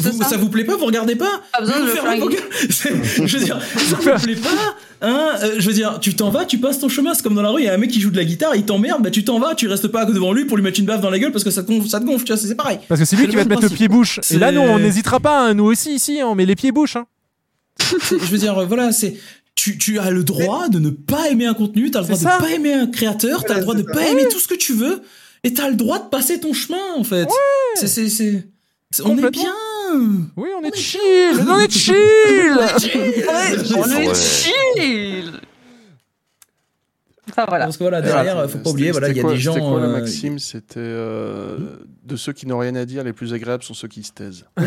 vous- 0.00 0.22
ça. 0.24 0.36
vous 0.36 0.48
plaît 0.48 0.64
pas, 0.64 0.76
vous 0.76 0.86
regardez 0.86 1.14
pas. 1.14 1.40
Pas 1.52 1.60
besoin 1.60 1.78
de 1.78 1.84
le 1.86 1.92
Je 3.26 3.38
veux 3.38 3.44
dire, 3.44 3.60
ça 3.62 3.96
vous 3.96 4.24
plaît 4.24 4.34
pas, 4.34 4.48
hein 5.02 5.34
euh, 5.44 5.54
Je 5.60 5.66
veux 5.68 5.72
dire, 5.72 6.00
tu 6.00 6.14
t'en 6.16 6.30
vas, 6.30 6.44
tu 6.44 6.58
passes 6.58 6.80
ton 6.80 6.88
chemin. 6.88 7.14
C'est 7.14 7.22
comme 7.22 7.36
dans 7.36 7.42
la 7.42 7.50
rue, 7.50 7.60
il 7.62 7.66
y 7.66 7.68
a 7.68 7.74
un 7.74 7.76
mec 7.76 7.90
qui 7.90 8.00
joue 8.00 8.10
de 8.10 8.16
la 8.16 8.24
guitare, 8.24 8.56
il 8.56 8.64
t'emmerde, 8.64 9.00
bah 9.00 9.10
tu 9.12 9.22
t'en 9.22 9.38
vas, 9.38 9.54
tu 9.54 9.68
restes 9.68 9.86
pas 9.86 10.04
devant 10.06 10.32
lui 10.32 10.44
pour 10.44 10.56
lui 10.56 10.64
mettre 10.64 10.80
une 10.80 10.86
baffe 10.86 11.00
dans 11.00 11.10
la 11.10 11.20
gueule 11.20 11.30
parce 11.30 11.44
que 11.44 11.50
ça 11.52 11.62
te 11.62 11.68
gonfle, 11.68 11.88
ça 11.88 12.00
te 12.00 12.04
gonfle, 12.04 12.24
tu 12.24 12.32
vois, 12.32 12.36
c'est 12.42 12.52
pareil. 12.56 12.80
Parce 12.88 13.00
que 13.00 13.04
c'est 13.04 13.14
lui 13.14 13.28
qui 13.28 13.36
va 13.36 13.44
te 13.44 13.48
mettre 13.48 13.62
le 13.62 13.68
pied 13.68 13.86
bouche. 13.86 14.18
Et 14.32 14.38
là, 14.38 14.50
nous, 14.50 14.60
on 14.60 14.78
n'hésitera 14.80 15.20
pas. 15.20 15.38
hein. 15.46 15.54
Nous 15.54 15.64
aussi, 15.64 15.94
ici, 15.94 16.18
on 16.24 16.34
met 16.34 16.44
les 16.46 16.56
pieds 16.56 16.72
bouches. 16.72 16.96
hein. 16.96 17.06
Je 18.10 18.16
veux 18.16 18.38
dire, 18.38 18.66
voilà, 18.66 18.90
c'est. 18.90 19.14
Tu, 19.54 19.78
tu 19.78 20.00
as 20.00 20.10
le 20.10 20.24
droit 20.24 20.68
de 20.68 20.80
ne 20.80 20.90
pas 20.90 21.28
aimer 21.30 21.46
un 21.46 21.54
contenu, 21.54 21.90
t'as 21.92 22.00
le 22.00 22.06
droit 22.06 22.16
de 22.18 22.22
ça. 22.22 22.38
pas 22.40 22.50
aimer 22.50 22.72
un 22.72 22.86
créateur, 22.88 23.44
t'as 23.44 23.54
le 23.54 23.60
droit 23.60 23.76
de 23.76 23.82
pas 23.82 24.06
aimer 24.08 24.26
tout 24.28 24.40
ce 24.40 24.48
que 24.48 24.54
tu 24.56 24.72
veux, 24.72 25.02
et 25.44 25.52
t'as 25.54 25.68
le 25.68 25.76
droit 25.76 25.98
de 25.98 26.08
passer 26.08 26.40
ton 26.40 26.52
chemin, 26.52 26.94
en 26.96 27.04
fait. 27.04 27.28
C'est, 27.76 27.86
c'est, 27.88 28.08
c'est, 28.08 28.44
c'est- 28.90 29.02
on 29.04 29.16
est 29.18 29.30
bien. 29.30 29.52
Oui, 30.36 30.48
on 30.58 30.62
est 30.64 30.74
chill. 30.76 31.00
On 31.48 31.58
est 31.58 31.70
chill. 31.76 31.94
On 33.76 33.90
est 33.90 34.08
Ouais. 34.08 34.14
chill. 34.14 35.32
Enfin 37.30 37.44
voilà. 37.48 37.64
Parce 37.66 37.76
que 37.78 37.84
voilà, 37.84 38.02
derrière, 38.02 38.48
faut 38.50 38.58
pas 38.58 38.70
oublier, 38.70 38.90
voilà, 38.90 39.08
il 39.08 39.16
y 39.16 39.20
a 39.20 39.22
quoi- 39.22 39.32
des 39.32 39.38
gens. 39.38 39.54
C'était 39.54 39.64
quoi 39.66 39.80
la 39.80 39.86
euh, 39.86 39.92
maxime? 39.92 40.38
C'était 40.38 40.74
euh, 40.80 41.56
de 42.04 42.16
ceux 42.16 42.32
qui 42.32 42.46
n'ont 42.46 42.58
rien 42.58 42.74
à 42.74 42.84
dire, 42.84 43.04
les 43.04 43.12
plus 43.12 43.32
agréables 43.32 43.62
sont 43.62 43.74
ceux 43.74 43.88
qui 43.88 44.02
se 44.02 44.12
taisent. 44.12 44.44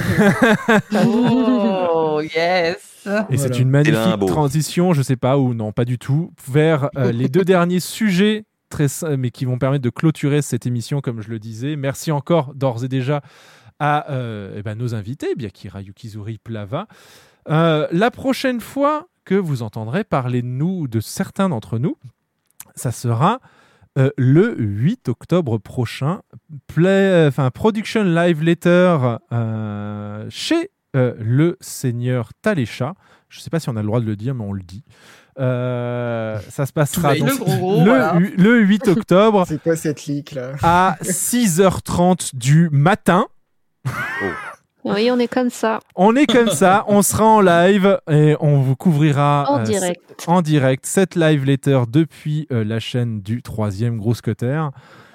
Oh 0.94 2.22
yes. 2.22 2.78
Et 3.30 3.38
c'est 3.38 3.60
une 3.60 3.70
magnifique 3.70 4.26
transition, 4.28 4.94
je 4.94 5.02
sais 5.02 5.16
pas, 5.18 5.38
ou 5.38 5.54
non, 5.54 5.72
pas 5.72 5.86
du 5.86 5.98
tout, 6.00 6.32
vers 6.50 6.90
euh, 6.98 7.12
les 7.12 7.28
deux 7.28 7.44
derniers 7.44 7.80
sujets, 7.82 8.46
mais 9.18 9.32
qui 9.32 9.46
vont 9.46 9.58
permettre 9.58 9.84
de 9.84 9.90
clôturer 9.90 10.42
cette 10.42 10.66
émission, 10.66 11.02
comme 11.02 11.22
je 11.22 11.30
le 11.30 11.40
disais. 11.40 11.76
Merci 11.76 12.12
encore 12.12 12.54
d'ores 12.54 12.84
et 12.84 12.88
déjà 12.88 13.22
à 13.80 14.12
euh, 14.12 14.56
eh 14.58 14.64
ben, 14.64 14.76
nos 14.76 14.96
invités, 14.96 15.36
Byakira 15.36 15.82
Yukizuri 15.82 16.38
Plava. 16.38 16.88
Euh, 17.50 17.88
la 17.92 18.12
prochaine 18.12 18.62
fois 18.62 19.08
que 19.26 19.36
vous 19.36 19.64
entendrez 19.64 20.04
parler 20.04 20.42
de 20.42 20.48
nous, 20.48 20.88
de 20.88 21.00
certains 21.00 21.50
d'entre 21.50 21.78
nous, 21.78 21.98
ça 22.76 22.92
sera 22.92 23.40
euh, 23.98 24.10
le 24.18 24.56
8 24.58 25.10
octobre 25.10 25.58
prochain. 25.58 26.22
Play, 26.68 27.28
enfin, 27.28 27.50
Production 27.50 28.04
Live 28.04 28.44
Letter 28.44 29.18
euh, 29.32 30.26
chez 30.30 30.72
euh, 30.96 31.14
le 31.20 31.58
Seigneur 31.62 32.32
Talécha. 32.42 32.94
Je 33.30 33.40
ne 33.40 33.44
sais 33.44 33.50
pas 33.50 33.60
si 33.60 33.70
on 33.70 33.76
a 33.76 33.82
le 33.82 33.88
droit 33.88 34.02
de 34.02 34.06
le 34.06 34.16
dire, 34.16 34.36
mais 34.36 34.44
on 34.44 34.54
le 34.54 34.64
dit. 34.64 34.84
Euh, 35.38 36.40
ça 36.50 36.66
se 36.66 36.72
passera 36.72 37.14
donc 37.16 37.28
Le 37.28 37.36
gros 37.36 37.80
le, 37.80 37.86
voilà. 37.90 38.14
le 38.20 38.60
8 38.62 38.88
octobre 38.88 39.46
C'est 39.50 39.62
quoi 39.62 39.76
cette 39.76 40.06
leak 40.06 40.32
là? 40.32 40.52
à 40.64 40.96
6h30 41.02 42.36
du 42.36 42.70
matin. 42.72 43.28
Oui, 44.86 45.10
on 45.12 45.18
est 45.20 45.28
comme 45.28 45.50
ça. 45.50 45.80
On 45.96 46.16
est 46.16 46.28
comme 46.28 46.50
ça, 46.50 46.86
on 46.88 47.02
sera 47.02 47.26
en 47.26 47.42
live 47.42 48.00
et 48.10 48.36
on 48.40 48.60
vous 48.62 48.76
couvrira 48.76 49.46
En 49.50 49.60
euh, 49.60 49.64
direct. 49.64 50.02
en 50.28 50.42
direct 50.42 50.86
cette 50.86 51.16
live 51.16 51.44
letter 51.44 51.82
depuis 51.90 52.48
euh, 52.52 52.64
la 52.64 52.80
chaîne 52.80 53.22
du 53.22 53.42
troisième 53.42 53.98
Gros 53.98 54.14
Cutter. 54.14 54.62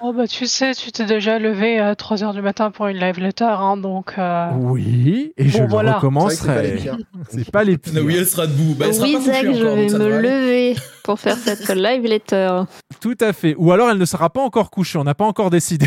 Oh 0.03 0.13
bah 0.13 0.25
tu 0.27 0.47
sais, 0.47 0.73
tu 0.73 0.91
t'es 0.91 1.05
déjà 1.05 1.37
levé 1.37 1.77
à 1.79 1.93
3h 1.93 2.33
du 2.33 2.41
matin 2.41 2.71
pour 2.71 2.87
une 2.87 2.97
live 2.97 3.19
letter, 3.19 3.45
hein, 3.45 3.77
donc... 3.77 4.13
euh, 4.17 4.49
Oui, 4.57 5.31
et 5.37 5.47
je 5.47 5.57
Bon, 5.59 5.63
le 5.65 5.69
voilà. 5.69 5.93
recommencerai. 5.93 6.79
C'est 6.79 6.89
vrai 6.89 6.97
C'est 7.29 7.51
pas 7.51 7.63
les 7.63 7.77
pires. 7.77 8.01
Oui, 8.03 8.15
elle 8.17 8.25
sera 8.25 8.47
debout. 8.47 8.73
Bah, 8.77 8.85
elle 8.87 8.95
sera 8.95 9.05
oui, 9.05 9.13
pas 9.13 9.19
couchée 9.19 9.31
Zach, 9.33 9.53
je 9.55 9.61
encore, 9.63 9.75
vais 9.75 9.87
me 9.89 10.21
lever 10.21 10.75
pour 11.03 11.19
faire 11.19 11.37
cette 11.37 11.69
live 11.75 12.03
letter. 12.03 12.63
Tout 12.99 13.17
à 13.21 13.31
fait. 13.31 13.53
Ou 13.59 13.71
alors 13.71 13.89
elle 13.91 13.99
ne 13.99 14.05
sera 14.05 14.29
pas 14.31 14.41
encore 14.41 14.71
couchée, 14.71 14.97
on 14.97 15.03
n'a 15.03 15.13
pas 15.15 15.25
encore 15.25 15.51
décidé. 15.51 15.85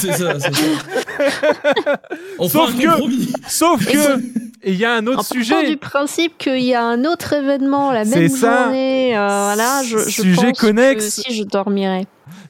C'est 0.00 0.12
ça, 0.12 0.38
c'est 0.40 0.54
ça. 0.54 0.62
On 2.38 2.48
Sauf 2.48 2.76
que- 2.76 2.86
compromis. 2.86 3.32
Sauf 3.48 3.84
que 3.86 4.20
et 4.62 4.72
il 4.72 4.78
y 4.78 4.84
a 4.84 4.94
un 4.94 5.02
En 5.04 5.06
autre 5.08 5.16
partant 5.18 5.34
sujet. 5.34 5.70
du 5.70 5.76
principe 5.76 6.38
qu'il 6.38 6.58
y 6.62 6.74
a 6.74 6.82
un 6.84 7.04
autre 7.04 7.32
événement 7.34 7.92
la 7.92 8.04
même 8.04 8.28
ça. 8.28 8.64
journée, 8.64 9.16
euh, 9.16 9.26
voilà, 9.26 9.82
je, 9.84 9.98
je 9.98 10.08
Sujet 10.10 10.46
pense 10.48 10.58
connexe. 10.58 11.04
que 11.04 11.22
si 11.22 11.34
je 11.36 11.44
dormirai. 11.44 12.06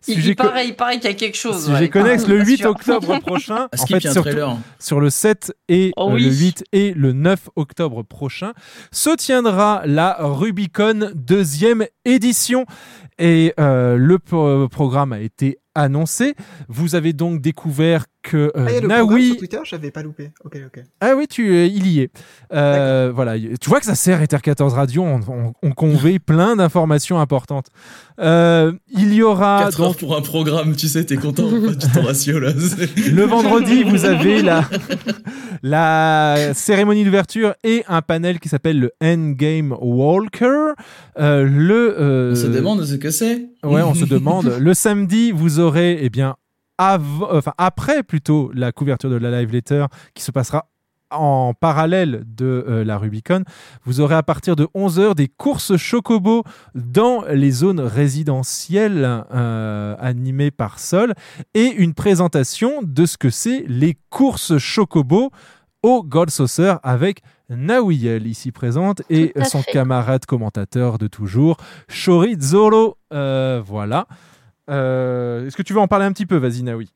Il, 0.08 0.14
Sujet 0.14 0.30
il 0.30 0.36
paraît, 0.36 0.68
il 0.68 0.76
paraît 0.76 0.98
qu'il 0.98 1.10
y 1.10 1.12
a 1.12 1.16
quelque 1.16 1.36
chose. 1.36 1.66
Sujet 1.66 1.78
ouais. 1.80 1.88
connexe 1.90 2.22
Ah, 2.26 2.30
le 2.30 2.38
pas 2.38 2.44
8 2.44 2.56
sûr. 2.58 2.70
octobre 2.70 3.18
prochain. 3.26 3.68
En 3.78 3.86
fait, 3.86 4.00
surtout 4.00 4.30
sur 4.78 5.00
le 5.00 5.10
7 5.10 5.52
et 5.68 5.92
Oh 5.96 6.08
euh, 6.10 6.14
oui. 6.14 6.24
le 6.24 6.30
8 6.30 6.64
et 6.72 6.94
le 6.94 7.12
9 7.12 7.50
octobre 7.56 8.02
prochain 8.02 8.52
se 8.92 9.10
tiendra 9.14 9.82
la 9.84 10.16
Rubicon 10.20 11.10
deuxième 11.14 11.84
édition. 12.06 12.64
Et 13.18 13.52
euh, 13.60 13.96
le 13.96 14.18
pro- 14.18 14.68
programme 14.68 15.12
a 15.12 15.20
été 15.20 15.58
annoncé. 15.76 16.34
Vous 16.68 16.94
avez 16.94 17.12
donc 17.12 17.40
découvert 17.40 18.06
que 18.22 18.52
euh, 18.56 18.80
Ah, 18.82 18.86
Naoui 18.86 19.28
sur 19.28 19.36
Twitter, 19.36 19.58
j'avais 19.64 19.90
pas 19.90 20.02
loupé. 20.02 20.32
Ok, 20.44 20.58
ok. 20.66 20.82
Ah 21.00 21.14
oui, 21.16 21.26
tu, 21.28 21.48
euh, 21.48 21.66
il 21.66 21.86
y 21.86 22.00
est. 22.00 22.10
Euh, 22.52 23.12
voilà, 23.14 23.38
tu 23.38 23.68
vois 23.68 23.78
que 23.78 23.86
ça 23.86 23.94
sert 23.94 24.20
Ether 24.20 24.38
14 24.42 24.74
Radio, 24.74 25.02
on, 25.02 25.54
on, 25.62 25.72
plein 26.26 26.56
d'informations 26.56 27.20
importantes. 27.20 27.66
Euh, 28.18 28.72
il 28.88 29.14
y 29.14 29.22
aura 29.22 29.64
4 29.64 29.80
heures 29.80 29.88
donc 29.88 29.98
pour 29.98 30.16
un 30.16 30.22
programme, 30.22 30.74
tu 30.74 30.88
sais, 30.88 31.04
t'es 31.04 31.16
content 31.16 31.48
pas 31.48 31.74
du 31.74 31.92
ton 31.92 32.02
ratio 32.02 32.40
là. 32.40 32.52
le 33.12 33.22
vendredi, 33.24 33.82
vous 33.84 34.04
avez 34.04 34.42
la, 34.42 34.64
la 35.62 36.54
cérémonie 36.54 37.04
d'ouverture 37.04 37.54
et 37.62 37.84
un 37.88 38.02
panel 38.02 38.40
qui 38.40 38.48
s'appelle 38.48 38.80
le 38.80 38.92
Endgame 39.02 39.76
Walker. 39.80 40.72
Euh, 41.18 41.44
le, 41.44 41.94
euh, 41.98 42.32
On 42.32 42.36
se 42.36 42.46
demande 42.46 42.84
ce 42.84 42.94
que 42.94 43.10
c'est. 43.10 43.46
Ouais, 43.66 43.82
on 43.82 43.94
se 43.94 44.04
demande. 44.04 44.46
Le 44.60 44.74
samedi, 44.74 45.32
vous 45.32 45.60
aurez, 45.60 45.98
eh 46.00 46.10
bien, 46.10 46.36
enfin, 46.78 47.52
après 47.58 48.02
plutôt 48.02 48.50
la 48.54 48.72
couverture 48.72 49.10
de 49.10 49.16
la 49.16 49.40
live 49.40 49.52
letter 49.52 49.86
qui 50.14 50.22
se 50.22 50.30
passera 50.30 50.66
en 51.10 51.54
parallèle 51.54 52.24
de 52.26 52.64
euh, 52.68 52.84
la 52.84 52.98
Rubicon, 52.98 53.44
vous 53.84 54.00
aurez 54.00 54.16
à 54.16 54.22
partir 54.22 54.56
de 54.56 54.66
11h 54.74 55.14
des 55.14 55.28
courses 55.28 55.76
Chocobo 55.76 56.42
dans 56.74 57.24
les 57.30 57.50
zones 57.50 57.80
résidentielles 57.80 59.24
euh, 59.32 59.94
animées 59.98 60.50
par 60.50 60.78
Sol 60.78 61.14
et 61.54 61.66
une 61.66 61.94
présentation 61.94 62.82
de 62.82 63.06
ce 63.06 63.16
que 63.16 63.30
c'est 63.30 63.64
les 63.68 63.96
courses 64.10 64.58
Chocobo 64.58 65.30
au 65.82 66.02
God 66.02 66.30
Saucer 66.30 66.74
avec 66.82 67.22
Nawiel 67.48 68.26
ici 68.26 68.52
présente 68.52 69.02
et 69.08 69.32
son 69.44 69.62
fait. 69.62 69.72
camarade 69.72 70.26
commentateur 70.26 70.98
de 70.98 71.06
toujours, 71.06 71.56
Shori 71.88 72.36
Zolo. 72.40 72.96
Euh, 73.12 73.62
voilà. 73.64 74.06
Euh, 74.68 75.46
Est-ce 75.46 75.56
que 75.56 75.62
tu 75.62 75.72
veux 75.72 75.80
en 75.80 75.88
parler 75.88 76.06
un 76.06 76.12
petit 76.12 76.26
peu? 76.26 76.36
Vas-y, 76.36 76.62
Naoui. 76.62 76.90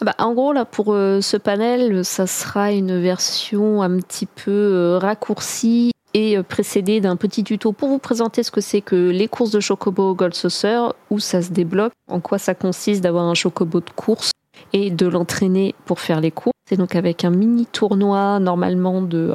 Bah, 0.00 0.14
en 0.18 0.32
gros, 0.32 0.52
là, 0.52 0.64
pour 0.64 0.94
euh, 0.94 1.20
ce 1.20 1.36
panel, 1.36 2.04
ça 2.04 2.26
sera 2.26 2.72
une 2.72 3.00
version 3.00 3.82
un 3.82 3.98
petit 3.98 4.26
peu 4.26 4.50
euh, 4.50 4.98
raccourcie 4.98 5.90
et 6.14 6.42
précédée 6.42 7.00
d'un 7.00 7.16
petit 7.16 7.44
tuto 7.44 7.72
pour 7.72 7.90
vous 7.90 7.98
présenter 7.98 8.42
ce 8.42 8.50
que 8.50 8.62
c'est 8.62 8.80
que 8.80 9.10
les 9.10 9.28
courses 9.28 9.50
de 9.50 9.60
Chocobo 9.60 10.14
Gold 10.14 10.34
Saucer, 10.34 10.80
où 11.10 11.18
ça 11.18 11.42
se 11.42 11.50
débloque, 11.50 11.92
en 12.08 12.20
quoi 12.20 12.38
ça 12.38 12.54
consiste 12.54 13.02
d'avoir 13.02 13.24
un 13.24 13.34
Chocobo 13.34 13.80
de 13.80 13.90
course 13.94 14.30
et 14.72 14.90
de 14.90 15.06
l'entraîner 15.06 15.74
pour 15.84 16.00
faire 16.00 16.20
les 16.20 16.30
courses. 16.30 16.54
C'est 16.68 16.76
donc 16.76 16.94
avec 16.96 17.24
un 17.24 17.30
mini 17.30 17.64
tournoi 17.64 18.38
normalement 18.40 19.00
de, 19.00 19.32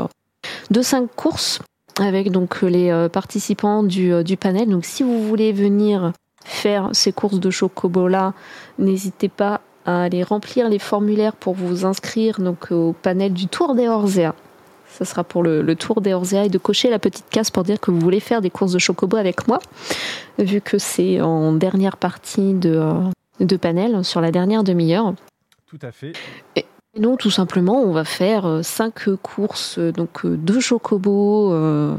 de 0.70 0.82
5 0.84 1.10
courses 1.16 1.60
avec 2.00 2.32
donc 2.32 2.62
les 2.62 2.92
euh, 2.92 3.10
participants 3.10 3.82
du, 3.82 4.14
euh, 4.14 4.22
du 4.22 4.38
panel. 4.38 4.70
Donc 4.70 4.86
si 4.86 5.02
vous 5.02 5.28
voulez 5.28 5.52
venir 5.52 6.14
faire 6.46 6.90
ces 6.92 7.12
courses 7.12 7.40
de 7.40 7.50
Chocobo 7.50 8.08
là, 8.08 8.34
n'hésitez 8.78 9.30
pas 9.30 9.62
à 9.88 10.04
aller 10.04 10.22
remplir 10.22 10.70
les 10.70 10.78
formulaires 10.78 11.36
pour 11.36 11.56
vous 11.56 11.86
inscrire 11.86 12.40
donc 12.40 12.72
au 12.72 12.94
panel 13.02 13.34
du 13.34 13.48
Tour 13.48 13.74
des 13.74 13.88
Orzea. 13.88 14.36
Ça 14.90 15.04
sera 15.04 15.24
pour 15.24 15.42
le, 15.42 15.64
le 15.64 15.76
Tour 15.76 16.02
des 16.02 16.14
Orzea 16.14 16.46
et 16.46 16.50
de 16.50 16.60
cocher 16.60 16.92
la 16.92 17.00
petite 17.00 17.30
case 17.32 17.50
pour 17.50 17.64
dire 17.64 17.80
que 17.80 17.90
vous 17.90 18.00
voulez 18.00 18.20
faire 18.20 18.42
des 18.42 18.52
courses 18.52 18.74
de 18.74 18.80
Chocobo 18.80 19.18
avec 19.18 19.48
moi, 19.48 19.58
vu 20.38 20.62
que 20.62 20.78
c'est 20.78 21.20
en 21.20 21.52
dernière 21.54 21.98
partie 21.98 22.54
de, 22.54 22.76
euh, 22.76 22.94
de 23.40 23.58
panel, 23.58 24.04
sur 24.06 24.22
la 24.22 24.32
dernière 24.32 24.64
demi-heure. 24.64 25.16
Tout 25.66 25.80
à 25.82 25.92
fait. 25.92 26.14
Et 26.56 26.66
donc 26.98 27.20
tout 27.20 27.32
simplement, 27.32 27.82
on 27.82 27.92
va 27.92 28.04
faire 28.04 28.46
euh, 28.46 28.62
cinq 28.62 29.10
courses, 29.22 29.80
euh, 29.80 29.92
donc 29.92 30.26
euh, 30.26 30.38
deux 30.38 30.60
chocobos, 30.60 31.52
euh, 31.52 31.96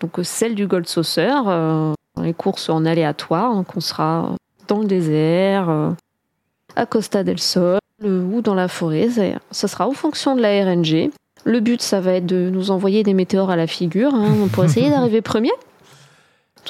donc 0.00 0.18
celle 0.22 0.54
du 0.54 0.66
Gold 0.66 0.86
Saucer, 0.86 1.32
euh, 1.46 1.94
les 2.22 2.34
courses 2.34 2.68
en 2.68 2.84
aléatoire, 2.84 3.54
donc 3.54 3.76
on 3.76 3.80
sera 3.80 4.34
dans 4.68 4.78
le 4.78 4.86
désert, 4.86 5.70
euh, 5.70 5.90
à 6.76 6.86
Costa 6.86 7.24
del 7.24 7.38
Sol 7.38 7.78
ou 8.02 8.40
dans 8.40 8.54
la 8.54 8.68
forêt. 8.68 9.08
Ça, 9.10 9.22
ça 9.50 9.68
sera 9.68 9.86
en 9.88 9.92
fonction 9.92 10.36
de 10.36 10.40
la 10.40 10.64
RNG. 10.64 11.10
Le 11.44 11.60
but, 11.60 11.82
ça 11.82 12.00
va 12.00 12.12
être 12.12 12.26
de 12.26 12.50
nous 12.50 12.70
envoyer 12.70 13.02
des 13.02 13.14
météores 13.14 13.50
à 13.50 13.56
la 13.56 13.66
figure 13.66 14.14
hein, 14.14 14.48
pour 14.52 14.64
essayer 14.64 14.90
d'arriver 14.90 15.22
premier. 15.22 15.50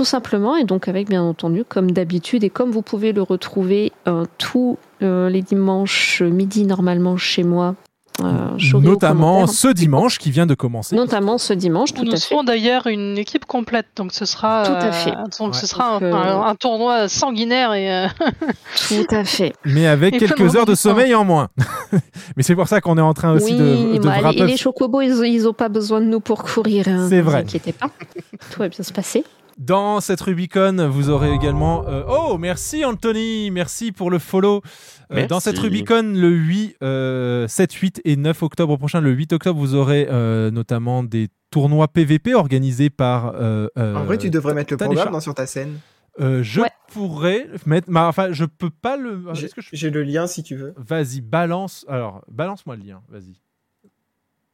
Tout 0.00 0.06
simplement, 0.06 0.56
et 0.56 0.64
donc 0.64 0.88
avec 0.88 1.10
bien 1.10 1.22
entendu, 1.22 1.62
comme 1.62 1.90
d'habitude, 1.90 2.42
et 2.42 2.48
comme 2.48 2.70
vous 2.70 2.80
pouvez 2.80 3.12
le 3.12 3.20
retrouver 3.20 3.92
euh, 4.08 4.24
tous 4.38 4.78
euh, 5.02 5.28
les 5.28 5.42
dimanches 5.42 6.22
midi 6.22 6.64
normalement 6.64 7.18
chez 7.18 7.42
moi, 7.42 7.74
euh, 8.22 8.48
Notamment 8.80 9.46
ce 9.46 9.68
dimanche 9.68 10.18
qui 10.18 10.30
vient 10.30 10.46
de 10.46 10.54
commencer. 10.54 10.96
Notamment 10.96 11.36
ce 11.36 11.52
dimanche, 11.52 11.92
tout 11.92 12.02
Nous 12.04 12.12
à 12.12 12.14
fait. 12.14 12.20
serons 12.20 12.44
d'ailleurs 12.44 12.86
une 12.86 13.18
équipe 13.18 13.44
complète, 13.44 13.88
donc 13.96 14.12
ce 14.12 14.24
sera, 14.24 14.62
Tout 14.64 14.72
à 14.72 14.84
euh, 14.86 14.92
fait. 14.92 15.12
donc 15.38 15.54
ce 15.54 15.66
sera 15.66 15.96
un, 15.96 16.00
Donc, 16.00 16.02
euh, 16.04 16.14
un- 16.14 16.46
un 16.46 16.54
tournoi 16.54 17.08
sanguinaire 17.08 17.74
et 17.74 17.92
euh, 17.92 18.06
Tout 18.88 19.14
à 19.14 19.24
fait. 19.24 19.52
Mais 19.66 19.86
avec 19.86 20.14
Et 20.14 20.18
quelques 20.18 20.56
heures 20.56 20.64
de 20.66 20.74
sommeil 20.74 21.14
en 21.14 21.24
moins. 21.24 21.48
Mais 22.36 22.42
c'est 22.42 22.54
pour 22.54 22.68
ça 22.68 22.80
qu'on 22.80 22.96
est 22.96 23.02
en 23.02 23.12
train 23.12 23.32
aussi 23.32 23.52
oui, 23.52 23.58
de, 23.58 23.98
de 23.98 24.06
bah, 24.08 24.16
wrap 24.22 24.34
les, 24.34 24.56
chocobos, 24.56 25.02
ils, 25.02 25.26
ils 25.26 25.46
ont 25.46 25.52
pas 25.52 25.68
besoin 25.68 26.00
de 26.00 26.06
nous 26.06 26.20
pour 26.20 26.42
courir. 26.42 26.88
Hein, 26.88 27.06
C'est 27.10 27.16
ne 27.18 27.22
vous 27.22 27.30
vrai. 27.30 27.40
inquiétez 27.40 27.72
pas. 27.72 27.88
Tout 28.50 28.60
va 28.60 28.68
bien 28.68 28.82
se 28.82 28.92
passer. 28.94 29.24
Dans 29.58 30.00
cette 30.00 30.20
Rubicon, 30.20 30.88
vous 30.90 31.10
aurez 31.10 31.32
également. 31.32 31.86
euh, 31.86 32.02
oh, 32.08 32.38
merci 32.38 32.84
Anthony, 32.84 33.50
merci 33.50 33.92
pour 33.92 34.10
le 34.10 34.18
follow. 34.18 34.62
Euh, 35.10 35.14
Merci. 35.16 35.28
dans 35.28 35.40
cette 35.40 35.58
Rubicon, 35.58 36.02
le 36.14 36.30
8, 36.30 36.76
euh, 36.82 37.48
7, 37.48 37.72
8 37.72 38.00
et 38.04 38.16
9 38.16 38.42
octobre 38.42 38.76
prochain, 38.76 39.00
le 39.00 39.10
8 39.12 39.32
octobre, 39.32 39.58
vous 39.58 39.74
aurez 39.74 40.06
euh, 40.10 40.50
notamment 40.50 41.02
des 41.02 41.28
tournois 41.50 41.88
PVP 41.88 42.34
organisés 42.34 42.90
par. 42.90 43.34
euh, 43.34 43.66
euh, 43.76 43.96
En 43.96 44.04
vrai, 44.04 44.18
tu 44.18 44.30
devrais 44.30 44.54
mettre 44.54 44.72
le 44.72 44.76
programme 44.76 45.12
non, 45.12 45.20
sur 45.20 45.34
ta 45.34 45.46
scène. 45.46 45.78
Euh, 46.20 46.42
je 46.42 46.60
pourrais 46.92 47.46
mettre. 47.66 47.90
bah, 47.90 48.06
enfin, 48.08 48.32
je 48.32 48.44
peux 48.44 48.70
pas 48.70 48.96
le. 48.96 49.22
Je- 49.34 49.46
j'ai 49.72 49.90
le 49.90 50.02
lien 50.02 50.26
si 50.26 50.42
tu 50.42 50.56
veux. 50.56 50.74
Vas-y, 50.76 51.20
balance. 51.20 51.84
Alors, 51.88 52.22
balance-moi 52.30 52.76
le 52.76 52.82
lien, 52.84 53.00
vas-y. 53.08 53.40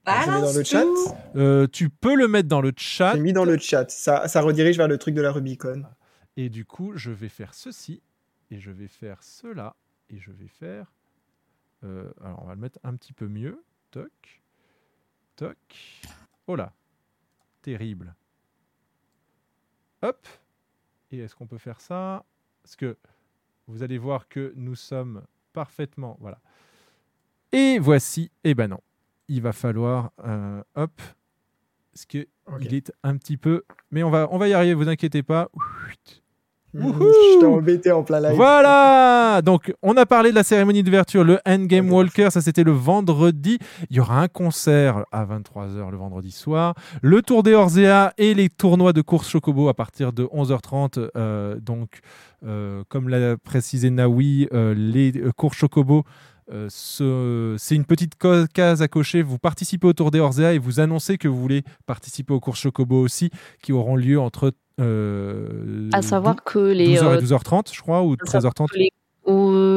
Je 0.07 0.31
mets 0.31 0.41
dans 0.41 0.53
le 0.53 0.65
chat. 0.65 0.85
Euh, 1.35 1.67
tu 1.67 1.91
peux 1.91 2.15
le 2.15 2.29
mettre 2.29 2.49
dans 2.49 2.61
le 2.61 2.73
chat. 2.77 3.15
J'ai 3.15 3.21
mis 3.21 3.33
dans 3.33 3.45
le 3.45 3.59
chat. 3.59 3.91
Ça, 3.91 4.29
ça 4.29 4.41
redirige 4.41 4.77
vers 4.77 4.89
le 4.89 4.99
truc 4.99 5.15
de 5.15 5.23
la 5.23 5.33
Rubicon. 5.33 5.85
Et 6.37 6.49
du 6.49 6.65
coup, 6.65 6.93
je 6.97 7.11
vais 7.11 7.29
faire 7.29 7.55
ceci, 7.55 8.03
et 8.51 8.61
je 8.61 8.71
vais 8.71 8.89
faire 8.89 9.23
cela, 9.23 9.75
et 10.11 10.19
je 10.19 10.31
vais 10.31 10.49
faire. 10.49 10.93
euh, 11.85 12.11
alors, 12.23 12.43
on 12.43 12.47
va 12.47 12.55
le 12.55 12.61
mettre 12.61 12.79
un 12.85 12.95
petit 12.95 13.13
peu 13.13 13.27
mieux. 13.27 13.63
Toc. 13.91 14.43
Toc. 15.37 15.57
Oh 16.47 16.57
là. 16.57 16.73
Terrible. 17.63 18.15
Hop. 20.03 20.27
Et 21.11 21.19
est-ce 21.19 21.35
qu'on 21.35 21.47
peut 21.47 21.59
faire 21.59 21.81
ça? 21.81 22.25
Parce 22.63 22.77
que 22.77 22.97
vous 23.67 23.83
allez 23.83 23.99
voir 23.99 24.29
que 24.29 24.53
nous 24.57 24.75
sommes 24.77 25.23
parfaitement. 25.53 26.17
Voilà. 26.21 26.39
Et 27.53 27.79
voici. 27.79 28.31
Eh 28.45 28.55
ben 28.55 28.69
non. 28.69 28.81
Il 29.29 29.43
va 29.43 29.53
falloir. 29.53 30.11
euh, 30.27 30.63
hop. 30.75 30.93
Parce 31.93 32.07
que 32.07 32.27
il 32.61 32.75
est 32.75 32.93
un 33.03 33.17
petit 33.17 33.37
peu. 33.37 33.63
Mais 33.91 34.03
on 34.03 34.11
va, 34.11 34.29
on 34.31 34.39
va 34.39 34.49
y 34.49 34.53
arriver, 34.53 34.75
vous 34.75 34.89
inquiétez 34.89 35.23
pas. 35.23 35.49
Je 36.79 37.41
t'ai 37.41 37.47
embêté 37.47 37.93
en 37.93 38.03
plein 38.03 38.21
live. 38.21 38.35
Voilà 38.35 39.41
Donc, 39.43 39.73
on 39.83 39.97
a 39.97 40.05
parlé 40.05 40.31
de 40.31 40.35
la 40.35 40.43
cérémonie 40.43 40.83
d'ouverture, 40.83 41.25
le 41.25 41.39
Endgame 41.47 41.91
Walker, 41.91 42.29
ça 42.31 42.41
c'était 42.41 42.65
le 42.65 42.73
vendredi. 42.73 43.59
Il 43.91 43.97
y 43.97 44.01
aura 44.01 44.21
un 44.21 44.29
concert 44.29 45.05
à 45.13 45.25
23h 45.25 45.91
le 45.91 45.97
vendredi 45.97 46.33
soir. 46.33 46.75
Le 47.03 47.23
Tour 47.23 47.43
des 47.43 47.55
Orzea 47.55 48.13
et 48.19 48.35
les 48.35 48.49
tournois 48.49 48.93
de 48.93 49.01
course 49.01 49.29
Chocobo 49.29 49.69
à 49.69 49.75
partir 49.75 50.13
de 50.13 50.25
11h30. 50.25 51.09
Euh, 51.17 51.59
donc, 51.61 52.01
euh, 52.45 52.85
comme 52.89 53.09
l'a 53.09 53.37
précisé 53.39 53.91
Naoui, 53.91 54.49
euh, 54.53 54.75
les 54.75 55.13
courses 55.37 55.57
Chocobo, 55.57 56.05
euh, 56.53 56.67
ce- 56.71 57.57
c'est 57.59 57.75
une 57.75 57.85
petite 57.85 58.13
case 58.55 58.83
à 58.83 58.89
cocher. 58.89 59.23
Vous 59.23 59.39
participez 59.39 59.87
au 59.87 59.93
Tour 59.93 60.11
des 60.11 60.21
Orzea 60.21 60.55
et 60.55 60.59
vous 60.59 60.81
annoncez 60.81 61.19
que 61.19 61.29
vous 61.29 61.41
voulez 61.41 61.63
participer 61.87 62.33
aux 62.33 62.41
courses 62.41 62.61
Chocobo 62.61 63.01
aussi, 63.01 63.31
qui 63.63 63.73
auront 63.73 63.97
lieu 63.97 64.21
entre... 64.21 64.53
euh, 64.81 65.89
À 65.93 66.03
savoir 66.03 66.37
que 66.45 66.59
les. 66.59 66.97
12h 66.97 67.05
euh, 67.05 67.19
et 67.19 67.23
12h30, 67.23 67.75
je 67.75 67.81
crois, 67.81 68.03
ou 68.03 68.15
à 68.15 68.31
savoir 68.31 68.53
13h30 68.55 68.69
que 68.71 68.79
les- 68.79 68.93
euh, 69.29 69.76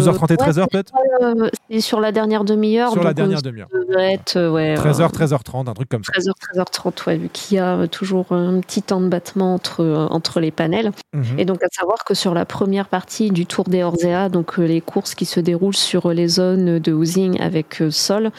12h30 0.00 0.32
et 0.32 0.36
13h 0.36 0.60
ouais, 0.60 0.66
peut-être 0.70 0.92
euh, 1.22 1.50
C'est 1.70 1.80
sur 1.80 2.00
la 2.00 2.12
dernière 2.12 2.44
demi-heure. 2.44 2.92
Sur 2.92 3.02
la 3.02 3.14
dernière 3.14 3.42
demi-heure. 3.42 3.68
devrait 3.72 4.14
être, 4.14 4.36
euh, 4.36 4.50
ouais, 4.50 4.74
13h, 4.74 5.02
euh, 5.02 5.08
13h30, 5.08 5.68
un 5.68 5.74
truc 5.74 5.88
comme 5.88 6.04
ça. 6.04 6.12
13h, 6.12 6.32
13h30, 6.54 7.06
ouais, 7.06 7.16
vu 7.16 7.28
qu'il 7.28 7.56
y 7.56 7.60
a 7.60 7.76
euh, 7.76 7.86
toujours 7.86 8.32
un 8.32 8.60
petit 8.60 8.82
temps 8.82 9.00
de 9.00 9.08
battement 9.08 9.54
entre, 9.54 9.82
euh, 9.82 10.06
entre 10.10 10.40
les 10.40 10.50
panels. 10.50 10.92
Mhm. 11.14 11.38
Et 11.38 11.44
donc, 11.44 11.62
à 11.62 11.68
savoir 11.72 12.04
que 12.04 12.14
sur 12.14 12.34
la 12.34 12.44
première 12.44 12.88
partie 12.88 13.30
du 13.30 13.46
Tour 13.46 13.64
des 13.64 13.82
Orzea, 13.82 14.28
donc 14.28 14.58
euh, 14.58 14.64
les 14.64 14.80
courses 14.80 15.14
qui 15.14 15.24
se 15.24 15.40
déroulent 15.40 15.74
sur 15.76 16.10
les 16.10 16.28
zones 16.28 16.78
de 16.78 16.92
housing 16.92 17.40
avec 17.40 17.82
euh, 17.82 17.90
sol, 17.90 18.30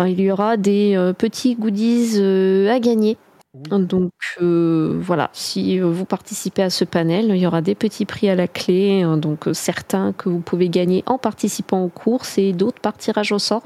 euh, 0.00 0.08
il 0.08 0.20
y 0.20 0.30
aura 0.30 0.56
des 0.56 0.94
euh, 0.96 1.12
petits 1.12 1.54
goodies 1.54 2.14
euh, 2.16 2.72
à 2.72 2.80
gagner. 2.80 3.16
Donc 3.54 4.12
euh, 4.40 4.98
voilà, 4.98 5.28
si 5.34 5.78
vous 5.78 6.06
participez 6.06 6.62
à 6.62 6.70
ce 6.70 6.86
panel, 6.86 7.26
il 7.28 7.36
y 7.36 7.46
aura 7.46 7.60
des 7.60 7.74
petits 7.74 8.06
prix 8.06 8.30
à 8.30 8.34
la 8.34 8.48
clé, 8.48 9.02
hein, 9.02 9.18
donc 9.18 9.46
euh, 9.46 9.52
certains 9.52 10.14
que 10.14 10.30
vous 10.30 10.40
pouvez 10.40 10.70
gagner 10.70 11.02
en 11.04 11.18
participant 11.18 11.84
aux 11.84 11.90
courses 11.90 12.38
et 12.38 12.54
d'autres 12.54 12.80
par 12.80 12.96
tirage 12.96 13.30
au 13.30 13.38
sort. 13.38 13.64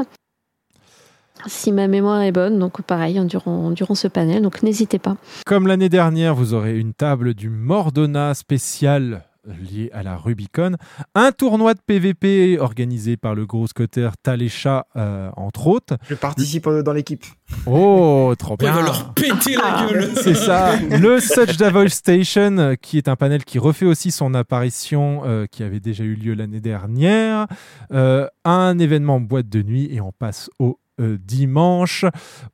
Si 1.47 1.70
ma 1.70 1.86
mémoire 1.86 2.23
est 2.23 2.32
bonne, 2.32 2.58
donc 2.58 2.82
pareil, 2.82 3.16
hein, 3.18 3.26
durant, 3.26 3.70
durant 3.70 3.94
ce 3.94 4.08
panel, 4.08 4.42
donc 4.42 4.65
n'hésitez 4.65 4.98
pas. 4.98 5.16
Comme 5.44 5.68
l'année 5.68 5.89
dernière, 5.89 6.34
vous 6.34 6.52
aurez 6.52 6.76
une 6.76 6.92
table 6.92 7.34
du 7.34 7.48
Mordona 7.48 8.34
spécial 8.34 9.23
lié 9.47 9.91
à 9.92 10.02
la 10.02 10.16
Rubicon, 10.16 10.76
un 11.15 11.33
tournoi 11.33 11.75
de 11.75 11.81
PVP 11.84 12.58
organisé 12.58 13.16
par 13.16 13.34
le 13.34 13.47
gros 13.47 13.66
scotter 13.66 14.10
Talécha, 14.23 14.86
euh, 14.97 15.31
entre 15.36 15.66
autres. 15.66 15.97
Je 16.08 16.15
participe 16.15 16.68
dans 16.68 16.92
l'équipe. 16.92 17.25
Oh, 17.66 18.34
trop 18.39 18.57
Il 18.60 18.65
bien 18.65 18.73
va 18.73 18.83
leur 18.83 19.15
péter 19.15 19.57
la 19.57 19.86
gueule. 19.89 20.10
C'est 20.16 20.34
ça. 20.34 20.76
Le 20.76 21.20
Such 21.20 21.57
Davol 21.57 21.91
Station, 21.91 22.76
qui 22.81 22.99
est 22.99 23.08
un 23.08 23.16
panel 23.16 23.44
qui 23.44 23.58
refait 23.58 23.86
aussi 23.86 24.10
son 24.10 24.34
apparition, 24.34 25.23
euh, 25.25 25.47
qui 25.47 25.62
avait 25.62 25.81
déjà 25.81 26.05
eu 26.05 26.15
lieu 26.15 26.34
l'année 26.34 26.60
dernière. 26.60 27.47
Euh, 27.92 28.26
un 28.44 28.78
événement 28.78 29.20
boîte 29.20 29.49
de 29.49 29.62
nuit 29.62 29.89
et 29.92 30.00
on 30.00 30.12
passe 30.12 30.50
au 30.58 30.78
euh, 30.99 31.18
dimanche 31.20 32.07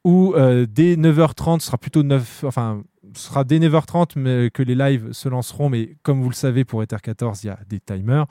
où 0.05 0.35
euh, 0.35 0.67
dès 0.69 0.97
9h30, 0.97 1.61
ce 1.61 1.67
sera 1.67 1.79
plutôt 1.79 2.03
9, 2.03 2.43
enfin, 2.45 2.83
sera 3.15 3.45
dès 3.45 3.59
9h30 3.59 4.13
mais 4.17 4.51
que 4.51 4.63
les 4.63 4.75
lives 4.75 5.13
se 5.13 5.29
lanceront. 5.29 5.69
Mais 5.69 5.97
comme 6.03 6.23
vous 6.23 6.29
le 6.29 6.35
savez, 6.35 6.65
pour 6.65 6.83
Ether 6.83 6.97
14, 7.03 7.45
il 7.45 7.47
y 7.49 7.51
a 7.51 7.59
des 7.69 7.81
timers. 7.81 8.27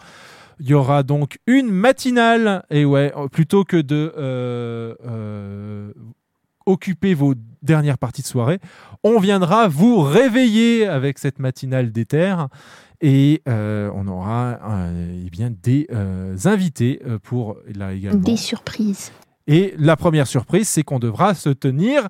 Il 0.59 0.69
y 0.69 0.73
aura 0.73 1.03
donc 1.03 1.39
une 1.47 1.71
matinale, 1.71 2.63
et 2.69 2.85
ouais, 2.85 3.11
plutôt 3.31 3.63
que 3.63 3.77
de 3.77 4.13
euh, 4.15 4.93
euh, 5.05 5.91
occuper 6.67 7.15
vos 7.15 7.33
dernières 7.63 7.97
parties 7.97 8.21
de 8.21 8.27
soirée, 8.27 8.59
on 9.03 9.19
viendra 9.19 9.67
vous 9.67 10.01
réveiller 10.01 10.85
avec 10.85 11.17
cette 11.17 11.39
matinale 11.39 11.91
d'Ether. 11.91 12.35
Et 13.03 13.41
euh, 13.49 13.89
on 13.95 14.07
aura 14.07 14.59
eh 15.25 15.29
bien, 15.31 15.49
des 15.49 15.87
invités 16.45 17.01
pour 17.23 17.57
là 17.73 17.93
également. 17.93 18.19
Des 18.19 18.37
surprises. 18.37 19.11
Et 19.47 19.73
la 19.79 19.95
première 19.95 20.27
surprise, 20.27 20.69
c'est 20.69 20.83
qu'on 20.83 20.99
devra 20.99 21.33
se 21.33 21.49
tenir 21.49 22.07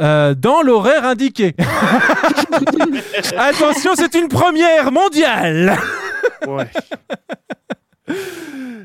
euh, 0.00 0.34
dans 0.34 0.62
l'horaire 0.62 1.04
indiqué. 1.04 1.54
Attention, 3.36 3.92
c'est 3.94 4.14
une 4.14 4.28
première 4.28 4.92
mondiale. 4.92 5.76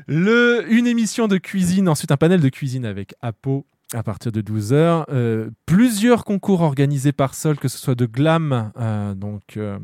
Le, 0.06 0.64
une 0.68 0.86
émission 0.86 1.26
de 1.26 1.36
cuisine, 1.36 1.88
ensuite 1.88 2.12
un 2.12 2.16
panel 2.16 2.40
de 2.40 2.48
cuisine 2.48 2.86
avec 2.86 3.14
Apo 3.22 3.66
à 3.94 4.02
partir 4.02 4.32
de 4.32 4.40
12h. 4.40 5.04
Euh, 5.10 5.50
plusieurs 5.64 6.24
concours 6.24 6.62
organisés 6.62 7.12
par 7.12 7.34
Sol, 7.34 7.56
que 7.58 7.68
ce 7.68 7.78
soit 7.78 7.94
de 7.94 8.06
glam, 8.06 8.72
euh, 8.78 9.14
donc 9.14 9.56
euh, 9.56 9.78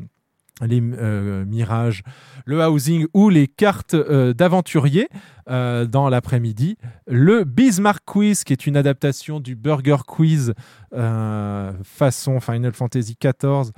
les 0.61 0.81
euh, 0.81 1.45
mirages, 1.45 2.03
le 2.45 2.63
housing 2.63 3.07
ou 3.13 3.29
les 3.29 3.47
cartes 3.47 3.95
euh, 3.95 4.33
d'aventuriers 4.33 5.09
euh, 5.49 5.85
dans 5.85 6.09
l'après-midi. 6.09 6.77
Le 7.07 7.43
Bismarck 7.43 8.03
Quiz, 8.05 8.43
qui 8.43 8.53
est 8.53 8.67
une 8.67 8.77
adaptation 8.77 9.39
du 9.39 9.55
Burger 9.55 9.97
Quiz 10.05 10.53
euh, 10.93 11.71
façon 11.83 12.39
Final 12.39 12.73
Fantasy 12.73 13.17
XIV. 13.21 13.71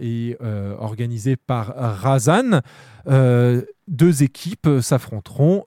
et 0.00 0.36
organisé 0.78 1.36
par 1.36 1.72
Razan. 1.74 2.60
Deux 3.06 4.22
équipes 4.22 4.68
s'affronteront 4.82 5.64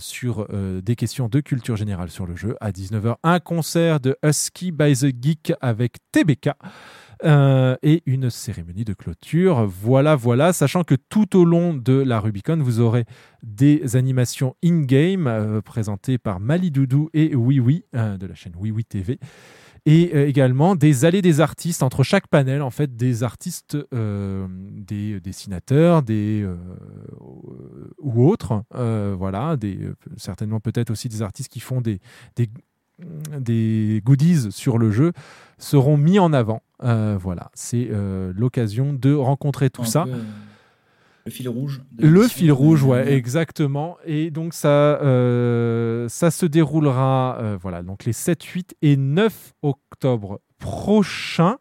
sur 0.00 0.48
des 0.82 0.96
questions 0.96 1.28
de 1.28 1.40
culture 1.40 1.76
générale 1.76 2.10
sur 2.10 2.26
le 2.26 2.34
jeu. 2.34 2.56
À 2.60 2.72
19h, 2.72 3.14
un 3.22 3.38
concert 3.38 4.00
de 4.00 4.16
Husky 4.24 4.72
by 4.72 4.94
the 4.94 5.14
Geek 5.22 5.52
avec 5.60 5.98
TBK. 6.10 6.50
Euh, 7.24 7.76
et 7.82 8.02
une 8.06 8.30
cérémonie 8.30 8.84
de 8.84 8.94
clôture. 8.94 9.66
Voilà, 9.66 10.16
voilà, 10.16 10.52
sachant 10.52 10.84
que 10.84 10.94
tout 10.94 11.36
au 11.36 11.44
long 11.44 11.74
de 11.74 11.92
la 11.92 12.18
Rubicon, 12.18 12.58
vous 12.60 12.80
aurez 12.80 13.04
des 13.42 13.96
animations 13.96 14.56
in-game 14.64 15.26
euh, 15.26 15.60
présentées 15.60 16.18
par 16.18 16.40
Mali 16.40 16.70
Doudou 16.70 17.10
et 17.12 17.34
Oui 17.34 17.60
Oui 17.60 17.84
euh, 17.94 18.16
de 18.16 18.26
la 18.26 18.34
chaîne 18.34 18.54
Oui 18.56 18.70
Oui 18.70 18.84
TV 18.84 19.18
et 19.86 20.14
également 20.28 20.76
des 20.76 21.06
allées 21.06 21.22
des 21.22 21.40
artistes. 21.40 21.82
Entre 21.82 22.02
chaque 22.02 22.28
panel 22.28 22.60
en 22.60 22.68
fait 22.68 22.96
des 22.96 23.22
artistes 23.22 23.78
des 23.92 25.20
dessinateurs 25.20 26.02
des 26.02 26.46
ou 27.98 28.28
autres. 28.28 28.62
Voilà. 28.74 29.56
Certainement 30.18 30.60
peut-être 30.60 30.90
aussi 30.90 31.08
des 31.08 31.22
artistes 31.22 31.50
qui 31.50 31.60
font 31.60 31.80
des, 31.80 31.98
des 33.38 34.02
goodies 34.04 34.52
sur 34.52 34.76
le 34.76 34.90
jeu 34.90 35.14
seront 35.56 35.96
mis 35.96 36.18
en 36.18 36.34
avant 36.34 36.60
voilà 36.82 37.50
c'est 37.54 37.88
euh, 37.90 38.32
l'occasion 38.34 38.92
de 38.92 39.14
rencontrer 39.14 39.70
tout 39.70 39.82
Un 39.82 39.86
ça 39.86 40.04
peu, 40.04 40.12
euh, 40.12 40.22
le 41.26 41.30
fil 41.30 41.48
rouge. 41.48 41.82
le 41.98 42.22
fil 42.28 42.50
rouge, 42.50 42.82
ouais, 42.82 43.12
exactement. 43.12 43.98
Et 44.04 44.30
donc 44.30 44.54
ça, 44.54 44.68
euh, 44.68 46.08
ça 46.08 46.30
se 46.30 46.46
déroulera, 46.46 47.38
euh, 47.40 47.58
voilà, 47.60 47.82
donc 47.82 48.04
les 48.04 48.12
7, 48.12 48.42
8 48.42 48.76
et 48.82 48.96
9 48.96 49.52
octobre 49.62 50.40
prochains. 50.58 51.58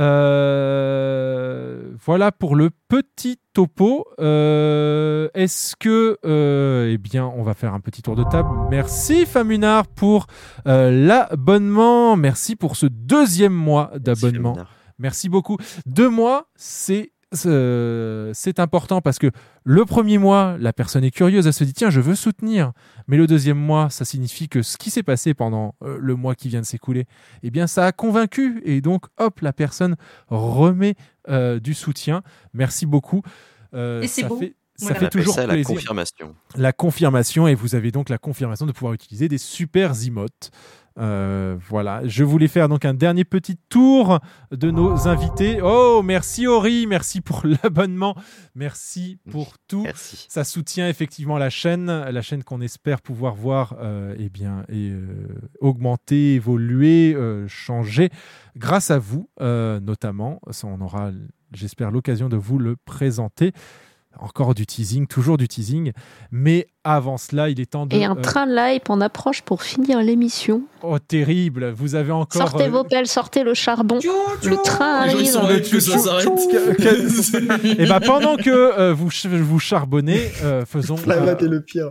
Euh, 0.00 1.92
voilà 2.04 2.32
pour 2.32 2.56
le 2.56 2.70
petit 2.88 3.38
topo. 3.52 4.06
Euh, 4.18 5.28
Est-ce 5.34 5.76
que, 5.76 6.16
euh, 6.24 6.90
eh 6.90 6.98
bien, 6.98 7.26
on 7.26 7.42
va 7.42 7.54
faire 7.54 7.74
un 7.74 7.80
petit 7.80 8.02
tour 8.02 8.16
de 8.16 8.24
table. 8.24 8.48
Merci 8.70 9.26
Famunard 9.26 9.86
pour 9.86 10.26
l'abonnement. 10.64 12.16
Merci 12.16 12.56
pour 12.56 12.76
ce 12.76 12.86
deuxième 12.86 13.52
mois 13.52 13.90
d'abonnement. 13.96 14.56
Merci 14.98 15.28
beaucoup. 15.28 15.56
Deux 15.86 16.08
mois, 16.08 16.46
c'est 16.56 17.12
c'est 17.32 18.58
important 18.58 19.00
parce 19.00 19.18
que 19.18 19.30
le 19.64 19.84
premier 19.84 20.18
mois, 20.18 20.56
la 20.58 20.72
personne 20.72 21.04
est 21.04 21.10
curieuse, 21.10 21.46
elle 21.46 21.52
se 21.52 21.64
dit 21.64 21.72
tiens, 21.72 21.90
je 21.90 22.00
veux 22.00 22.14
soutenir. 22.14 22.72
Mais 23.06 23.16
le 23.16 23.26
deuxième 23.26 23.58
mois, 23.58 23.90
ça 23.90 24.04
signifie 24.04 24.48
que 24.48 24.62
ce 24.62 24.76
qui 24.76 24.90
s'est 24.90 25.02
passé 25.02 25.34
pendant 25.34 25.74
euh, 25.82 25.98
le 26.00 26.14
mois 26.16 26.34
qui 26.34 26.48
vient 26.48 26.60
de 26.60 26.66
s'écouler, 26.66 27.06
eh 27.42 27.50
bien, 27.50 27.66
ça 27.66 27.86
a 27.86 27.92
convaincu. 27.92 28.62
Et 28.64 28.80
donc, 28.80 29.06
hop, 29.18 29.40
la 29.40 29.52
personne 29.52 29.96
remet 30.28 30.94
euh, 31.28 31.60
du 31.60 31.74
soutien. 31.74 32.22
Merci 32.52 32.86
beaucoup. 32.86 33.22
Euh, 33.74 34.02
Et 34.02 34.08
c'est 34.08 34.24
beau. 34.24 34.36
fait, 34.36 34.54
ça 34.80 34.94
fait 34.94 35.08
toujours 35.08 35.34
ça 35.34 35.46
la 35.46 35.54
plaisir. 35.54 35.74
confirmation. 35.74 36.34
La 36.56 36.72
confirmation, 36.72 37.46
et 37.46 37.54
vous 37.54 37.74
avez 37.74 37.90
donc 37.90 38.08
la 38.08 38.18
confirmation 38.18 38.66
de 38.66 38.72
pouvoir 38.72 38.94
utiliser 38.94 39.28
des 39.28 39.38
super 39.38 39.92
emotes. 40.04 40.50
Euh, 40.98 41.56
voilà, 41.68 42.06
je 42.06 42.24
voulais 42.24 42.48
faire 42.48 42.68
donc 42.68 42.84
un 42.84 42.94
dernier 42.94 43.24
petit 43.24 43.56
tour 43.68 44.18
de 44.50 44.70
nos 44.70 45.08
invités. 45.08 45.60
Oh, 45.62 46.02
merci 46.04 46.46
Ori, 46.46 46.86
merci 46.86 47.20
pour 47.20 47.42
l'abonnement, 47.62 48.16
merci 48.54 49.18
pour 49.30 49.54
tout. 49.68 49.86
Ça 49.94 50.44
soutient 50.44 50.88
effectivement 50.88 51.38
la 51.38 51.48
chaîne, 51.48 51.86
la 51.86 52.22
chaîne 52.22 52.42
qu'on 52.42 52.60
espère 52.60 53.00
pouvoir 53.00 53.34
voir 53.34 53.76
euh, 53.80 54.14
eh 54.18 54.28
bien, 54.28 54.64
et, 54.68 54.90
euh, 54.90 55.28
augmenter, 55.60 56.34
évoluer, 56.34 57.16
changer 57.46 58.10
grâce 58.56 58.90
à 58.90 58.98
vous 58.98 59.28
notamment. 59.38 60.40
Ça, 60.50 60.66
on 60.66 60.80
aura, 60.80 61.12
j'espère, 61.52 61.90
l'occasion 61.90 62.28
de 62.28 62.36
vous 62.36 62.58
le 62.58 62.76
présenter. 62.76 63.52
Encore 64.18 64.54
du 64.54 64.66
teasing, 64.66 65.06
toujours 65.06 65.38
du 65.38 65.48
teasing. 65.48 65.92
Mais 66.30 66.66
avant 66.84 67.16
cela, 67.16 67.48
il 67.48 67.58
est 67.60 67.70
temps 67.70 67.86
de. 67.86 67.94
Et 67.96 68.04
un 68.04 68.16
euh, 68.16 68.20
train 68.20 68.46
de 68.46 68.54
hype 68.74 68.90
en 68.90 69.00
approche 69.00 69.40
pour 69.42 69.62
finir 69.62 70.02
l'émission. 70.02 70.62
Oh, 70.82 70.98
terrible. 70.98 71.70
Vous 71.70 71.94
avez 71.94 72.12
encore. 72.12 72.42
Sortez 72.48 72.64
euh, 72.66 72.70
vos 72.70 72.84
pelles, 72.84 73.06
sortez 73.06 73.44
le 73.44 73.54
charbon. 73.54 73.98
Le 74.44 74.62
train 74.62 75.06
Les 75.06 75.12
gens, 75.12 75.18
ils 75.18 75.20
arrive. 75.20 75.32
sont 75.32 75.46
là 75.46 75.60
que 75.60 75.80
ça 75.80 75.98
s'arrête. 75.98 77.78
Et 77.78 77.86
ben 77.86 78.00
pendant 78.00 78.36
que 78.36 78.50
euh, 78.50 78.92
vous, 78.92 79.10
ch- 79.10 79.32
vous 79.32 79.58
charbonnez, 79.58 80.30
euh, 80.42 80.66
faisons. 80.66 80.96
La 81.06 81.14
euh, 81.16 81.36
le 81.40 81.62
pire. 81.62 81.90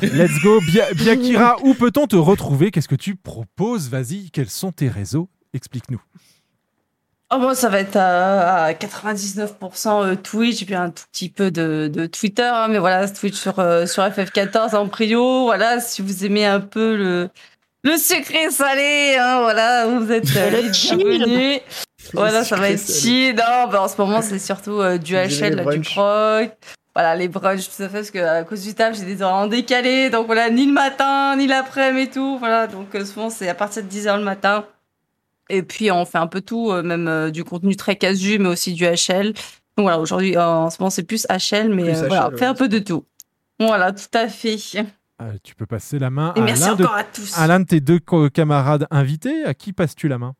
let's 0.00 0.38
go. 0.42 0.60
Bia- 0.60 0.90
Biakira, 0.94 1.56
où 1.64 1.74
peut-on 1.74 2.06
te 2.06 2.16
retrouver? 2.16 2.70
Qu'est-ce 2.70 2.88
que 2.88 2.94
tu 2.94 3.16
proposes? 3.16 3.90
Vas-y, 3.90 4.30
quels 4.30 4.48
sont 4.48 4.72
tes 4.72 4.88
réseaux? 4.88 5.28
Explique-nous. 5.52 6.00
Oh 7.34 7.38
bon, 7.38 7.54
ça 7.54 7.70
va 7.70 7.78
être 7.80 7.96
à, 7.96 8.64
à 8.64 8.72
99% 8.74 10.04
euh, 10.04 10.16
Twitch 10.16 10.60
et 10.60 10.64
puis 10.66 10.74
un 10.74 10.90
tout 10.90 11.04
petit 11.10 11.30
peu 11.30 11.50
de, 11.50 11.88
de 11.90 12.04
Twitter, 12.04 12.42
hein, 12.42 12.68
mais 12.68 12.78
voilà, 12.78 13.08
Twitch 13.08 13.36
sur, 13.36 13.58
euh, 13.58 13.86
sur 13.86 14.02
FF14 14.02 14.76
en 14.76 14.86
prio. 14.86 15.44
Voilà, 15.44 15.80
si 15.80 16.02
vous 16.02 16.26
aimez 16.26 16.44
un 16.44 16.60
peu 16.60 16.94
le, 16.94 17.30
le 17.84 17.96
sucré 17.96 18.50
salé, 18.50 19.16
hein, 19.18 19.40
voilà, 19.40 19.86
vous 19.86 20.12
êtes 20.12 20.28
euh, 20.36 20.50
Le 20.50 20.56
les 20.58 20.68
bienvenus. 20.68 21.60
Voilà, 22.12 22.44
ça 22.44 22.56
va 22.56 22.68
être 22.68 22.86
chill. 22.86 23.34
Non, 23.34 23.68
bah, 23.70 23.82
en 23.82 23.88
ce 23.88 23.96
moment, 23.96 24.20
c'est 24.20 24.38
surtout 24.38 24.80
euh, 24.80 24.98
du 24.98 25.14
HL, 25.14 25.54
là, 25.54 25.64
du 25.64 25.80
proc. 25.80 26.50
Voilà, 26.94 27.16
les 27.16 27.28
brunchs, 27.28 27.70
tout 27.74 27.82
à 27.82 27.88
fait, 27.88 27.98
parce 27.98 28.10
que 28.10 28.18
à 28.18 28.42
cause 28.44 28.62
du 28.62 28.74
taf, 28.74 28.94
j'ai 28.94 29.06
des 29.06 29.22
horaires 29.22 29.36
en 29.36 29.46
décalé. 29.46 30.10
Donc 30.10 30.26
voilà, 30.26 30.50
ni 30.50 30.66
le 30.66 30.72
matin, 30.72 31.34
ni 31.36 31.46
l'après-midi 31.46 32.02
et 32.02 32.10
tout. 32.10 32.36
Voilà, 32.38 32.66
donc 32.66 32.94
euh, 32.94 33.06
souvent, 33.06 33.30
c'est 33.30 33.48
à 33.48 33.54
partir 33.54 33.82
de 33.82 33.88
10h 33.88 34.18
le 34.18 34.24
matin. 34.24 34.66
Et 35.52 35.62
puis, 35.62 35.90
on 35.90 36.06
fait 36.06 36.16
un 36.16 36.26
peu 36.26 36.40
tout, 36.40 36.70
euh, 36.70 36.82
même 36.82 37.06
euh, 37.08 37.30
du 37.30 37.44
contenu 37.44 37.76
très 37.76 37.96
casu, 37.96 38.38
mais 38.38 38.48
aussi 38.48 38.72
du 38.72 38.84
HL. 38.84 39.34
Donc 39.76 39.84
voilà, 39.84 39.98
aujourd'hui, 40.00 40.34
euh, 40.34 40.42
en 40.46 40.70
ce 40.70 40.78
moment, 40.80 40.88
c'est 40.88 41.02
plus 41.02 41.26
HL, 41.28 41.68
mais 41.74 41.82
Plus 41.84 41.92
euh, 41.92 42.02
HL, 42.04 42.08
voilà, 42.08 42.30
ouais. 42.30 42.38
fait 42.38 42.46
un 42.46 42.54
peu 42.54 42.68
de 42.68 42.78
tout. 42.78 43.04
Voilà, 43.60 43.92
tout 43.92 44.06
à 44.14 44.28
fait. 44.28 44.56
Euh, 45.20 45.32
tu 45.44 45.54
peux 45.54 45.66
passer 45.66 45.98
la 45.98 46.08
main 46.08 46.32
Et 46.36 46.40
à 46.40 46.42
merci 46.42 46.62
l'un 46.64 46.74
de, 46.74 46.84
encore 46.84 46.96
à 46.96 47.04
tous. 47.04 47.38
à 47.38 47.46
l'un 47.46 47.60
de 47.60 47.66
tes 47.66 47.80
deux 47.80 48.00
camarades 48.32 48.86
invités. 48.90 49.44
À 49.44 49.52
qui 49.52 49.74
passes-tu 49.74 50.08
la 50.08 50.16
main? 50.18 50.34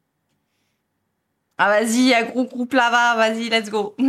Ah, 1.59 1.69
vas-y, 1.81 2.13
gros 2.31 2.45
groupe 2.45 2.73
là-bas, 2.73 3.15
vas-y, 3.17 3.49
let's 3.51 3.71
go. 3.71 3.95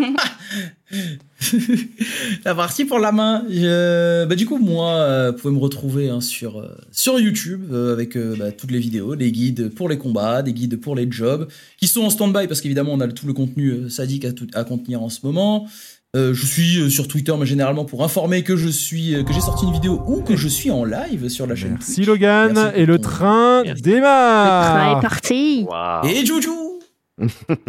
la 2.46 2.56
partie 2.56 2.86
pour 2.86 3.00
la 3.00 3.12
main. 3.12 3.44
Je- 3.50 4.26
Bah, 4.26 4.36
du 4.36 4.46
coup, 4.46 4.58
moi, 4.58 4.92
euh, 4.94 5.32
vous 5.32 5.38
pouvez 5.38 5.54
me 5.54 5.60
retrouver 5.60 6.10
hein, 6.10 6.22
sur, 6.22 6.60
euh, 6.60 6.70
sur 6.92 7.20
YouTube 7.20 7.66
euh, 7.72 7.94
avec 7.94 8.16
euh, 8.16 8.36
bah, 8.40 8.52
toutes 8.52 8.72
les 8.72 8.80
vidéos, 8.80 9.14
les 9.14 9.32
guides 9.32 9.70
pour 9.76 9.90
les 9.90 9.98
combats, 9.98 10.42
des 10.42 10.54
guides 10.54 10.80
pour 10.80 10.96
les 10.96 11.08
jobs, 11.12 11.48
qui 11.78 11.88
sont 11.88 12.04
en 12.04 12.10
stand-by 12.10 12.48
parce 12.48 12.62
qu'évidemment, 12.62 12.94
on 12.94 13.00
a 13.02 13.08
tout 13.08 13.28
le 13.28 13.34
contenu 13.34 13.70
euh, 13.72 13.90
sadique 13.90 14.26
à, 14.26 14.32
tout- 14.32 14.48
à 14.54 14.64
contenir 14.64 15.02
en 15.04 15.10
ce 15.10 15.20
moment. 15.24 15.68
Euh, 16.16 16.34
je 16.34 16.46
suis 16.46 16.92
sur 16.92 17.08
Twitter, 17.08 17.34
mais 17.40 17.48
généralement 17.48 17.86
pour 17.86 18.04
informer 18.04 18.44
que 18.44 18.56
je 18.56 18.70
suis, 18.70 19.16
que 19.26 19.34
j'ai 19.34 19.42
sorti 19.42 19.66
une 19.66 19.74
vidéo 19.74 20.02
ou 20.08 20.22
que 20.22 20.36
je 20.38 20.48
suis 20.48 20.70
en 20.70 20.86
live 20.86 21.28
sur 21.28 21.48
la 21.48 21.56
chaîne. 21.56 21.72
Merci 21.72 22.06
Logan. 22.06 22.52
Merci 22.54 22.80
et 22.80 22.86
le 22.86 23.00
train 23.00 23.64
démarre. 23.82 24.76
Le 24.76 24.80
train 24.80 25.00
est 25.00 25.02
parti. 25.02 25.66
Et 26.06 26.24
Juju 26.26 26.50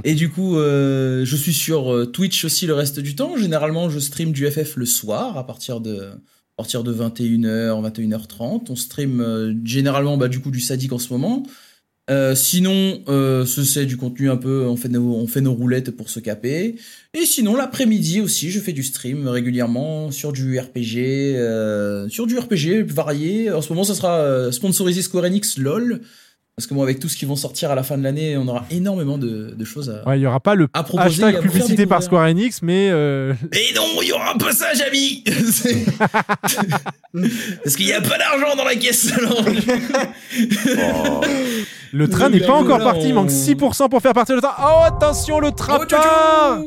Et 0.05 0.15
du 0.15 0.31
coup, 0.31 0.57
euh, 0.57 1.25
je 1.25 1.37
suis 1.37 1.53
sur 1.53 1.93
euh, 1.93 2.07
Twitch 2.07 2.45
aussi 2.45 2.67
le 2.67 2.75
reste 2.75 3.01
du 3.01 3.15
temps. 3.15 3.37
Généralement, 3.37 3.91
je 3.91 3.99
stream 3.99 4.33
du 4.33 4.51
FF 4.51 4.77
le 4.77 4.87
soir 4.87 5.37
à 5.37 5.47
partir 5.47 5.81
de, 5.81 5.99
à 5.99 6.57
partir 6.57 6.83
de 6.83 6.93
21h, 6.93 7.93
21h30. 7.93 8.67
On 8.71 8.77
stream 8.77 9.21
euh, 9.21 9.55
généralement 9.65 10.17
bah, 10.17 10.29
du 10.29 10.41
coup 10.41 10.51
du 10.51 10.61
sadique 10.61 10.93
en 10.93 10.99
ce 10.99 11.13
moment. 11.13 11.43
Sinon, 12.35 13.03
ce 13.07 13.65
c'est 13.65 13.87
du 13.87 13.97
contenu 13.97 14.29
un 14.29 14.37
peu, 14.37 14.67
on 14.67 14.77
fait, 14.77 14.91
nos, 14.91 15.15
on 15.15 15.27
fait 15.27 15.41
nos 15.41 15.55
roulettes 15.55 15.91
pour 15.91 16.11
se 16.11 16.21
caper. 16.21 16.77
Et 17.15 17.25
sinon, 17.25 17.57
l'après-midi 17.57 18.21
aussi, 18.21 18.51
je 18.51 18.61
fais 18.61 18.75
du 18.75 18.83
stream 18.83 19.27
régulièrement 19.27 20.11
sur 20.11 20.35
du 20.35 20.59
RPG, 20.59 22.11
sur 22.11 22.27
du 22.27 22.39
RPG 22.39 22.85
varié. 22.93 23.51
En 23.51 23.63
ce 23.63 23.71
moment, 23.71 23.85
ça 23.85 23.95
sera 23.95 24.53
sponsorisé 24.53 25.01
Square 25.01 25.25
Enix 25.25 25.57
LOL. 25.57 26.03
Parce 26.57 26.69
que 26.69 26.75
moi, 26.75 26.85
avec 26.85 27.01
tout 27.01 27.09
ce 27.09 27.17
qui 27.17 27.25
vont 27.25 27.35
sortir 27.35 27.73
à 27.73 27.75
la 27.75 27.83
fin 27.83 27.99
de 27.99 28.05
l'année, 28.05 28.37
on 28.37 28.47
aura 28.47 28.65
énormément 28.71 29.19
de, 29.19 29.55
de 29.59 29.65
choses 29.65 29.91
à. 29.91 30.09
Ouais, 30.09 30.17
il 30.19 30.21
n'y 30.21 30.27
aura 30.27 30.39
pas 30.39 30.55
le 30.55 30.69
À 30.73 30.85
proposer 30.85 31.23
et 31.23 31.25
hashtag 31.27 31.43
publicité 31.43 31.85
par. 31.87 32.01
Square 32.01 32.29
Enix, 32.29 32.63
mais 32.63 32.91
euh, 32.93 33.35
Et 33.53 33.75
non, 33.75 33.83
il 34.03 34.09
y 34.09 34.13
aura 34.13 34.35
un 34.35 34.39
passage, 34.39 34.81
ami 34.83 35.25
C'est- 35.51 35.85
Parce 37.65 37.75
qu'il 37.77 37.87
n'y 37.87 37.93
a 37.93 38.01
pas 38.01 38.19
d'argent 38.19 38.55
dans 38.57 38.65
la 38.65 38.77
caisse 38.77 39.13
alors. 39.19 39.45
le 41.93 42.09
train 42.09 42.29
n'est 42.29 42.41
pas 42.41 42.53
encore 42.55 42.79
là, 42.79 42.85
parti. 42.85 43.09
Il 43.09 43.15
manque 43.15 43.31
on- 43.31 43.33
6% 43.33 43.89
pour 43.89 44.01
faire 44.01 44.13
partir 44.13 44.37
le 44.37 44.41
train. 44.41 44.55
Oh, 44.61 44.83
attention, 44.85 45.41
le 45.41 45.51
train 45.51 45.79
Oh, 45.83 45.87
part 45.89 46.59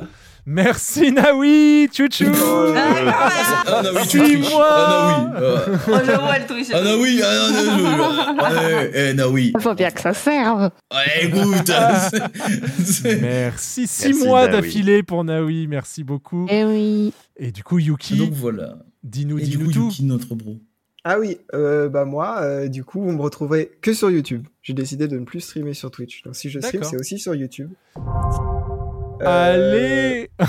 Merci 0.50 1.12
Naoui, 1.12 1.90
chouchou 1.92 2.32
Ah 2.74 3.30
Ah 3.68 3.82
non, 3.84 3.90
oui. 3.94 4.08
Je 4.46 6.18
vois 6.18 6.40
le 6.40 6.46
truc. 6.48 6.66
Ah. 6.72 6.78
Ah 6.78 6.84
non, 6.84 6.98
non, 6.98 7.98
non. 7.98 8.90
Eh, 8.94 9.14
non, 9.14 9.28
oui. 9.30 9.52
Il 9.54 9.62
faut 9.62 9.74
bien 9.74 9.92
que 9.92 10.00
ça 10.00 10.14
serve. 10.14 10.70
Écoute. 11.22 11.70
Merci, 13.22 13.88
6 13.88 14.06
Merci, 14.06 14.14
mois 14.26 14.48
Naoui. 14.48 14.52
d'affilée 14.62 15.04
pour 15.04 15.26
Naoui, 15.26 15.68
merci 15.68 16.06
beaucoup. 16.06 16.48
Eh 16.50 16.64
oui. 16.64 17.14
Et 17.36 17.52
du 17.52 17.64
coup, 17.64 17.78
Yuki, 17.78 18.16
Donc 18.16 18.32
voilà. 18.32 18.78
dis-nous 19.04 19.42
dis-nous 19.42 19.70
tout. 19.74 19.84
Yuki, 19.90 20.06
notre 20.06 20.34
bro. 20.34 20.60
Ah 21.04 21.20
oui, 21.20 21.40
euh, 21.54 21.90
bah 21.90 22.06
moi, 22.06 22.40
euh, 22.42 22.68
du 22.70 22.86
coup, 22.86 23.02
vous 23.02 23.12
me 23.12 23.22
retrouverez 23.22 23.72
que 23.82 23.94
sur 23.94 24.10
YouTube. 24.10 24.48
J'ai 24.62 24.74
décidé 24.74 25.10
de 25.10 25.20
ne 25.20 25.26
plus 25.26 25.42
streamer 25.42 25.74
sur 25.74 25.92
Twitch. 25.92 26.24
Donc 26.24 26.38
si 26.38 26.50
je 26.50 26.62
stream, 26.62 26.84
c'est 26.84 26.98
aussi 26.98 27.20
sur 27.20 27.36
YouTube. 27.36 27.72
Euh, 29.22 30.26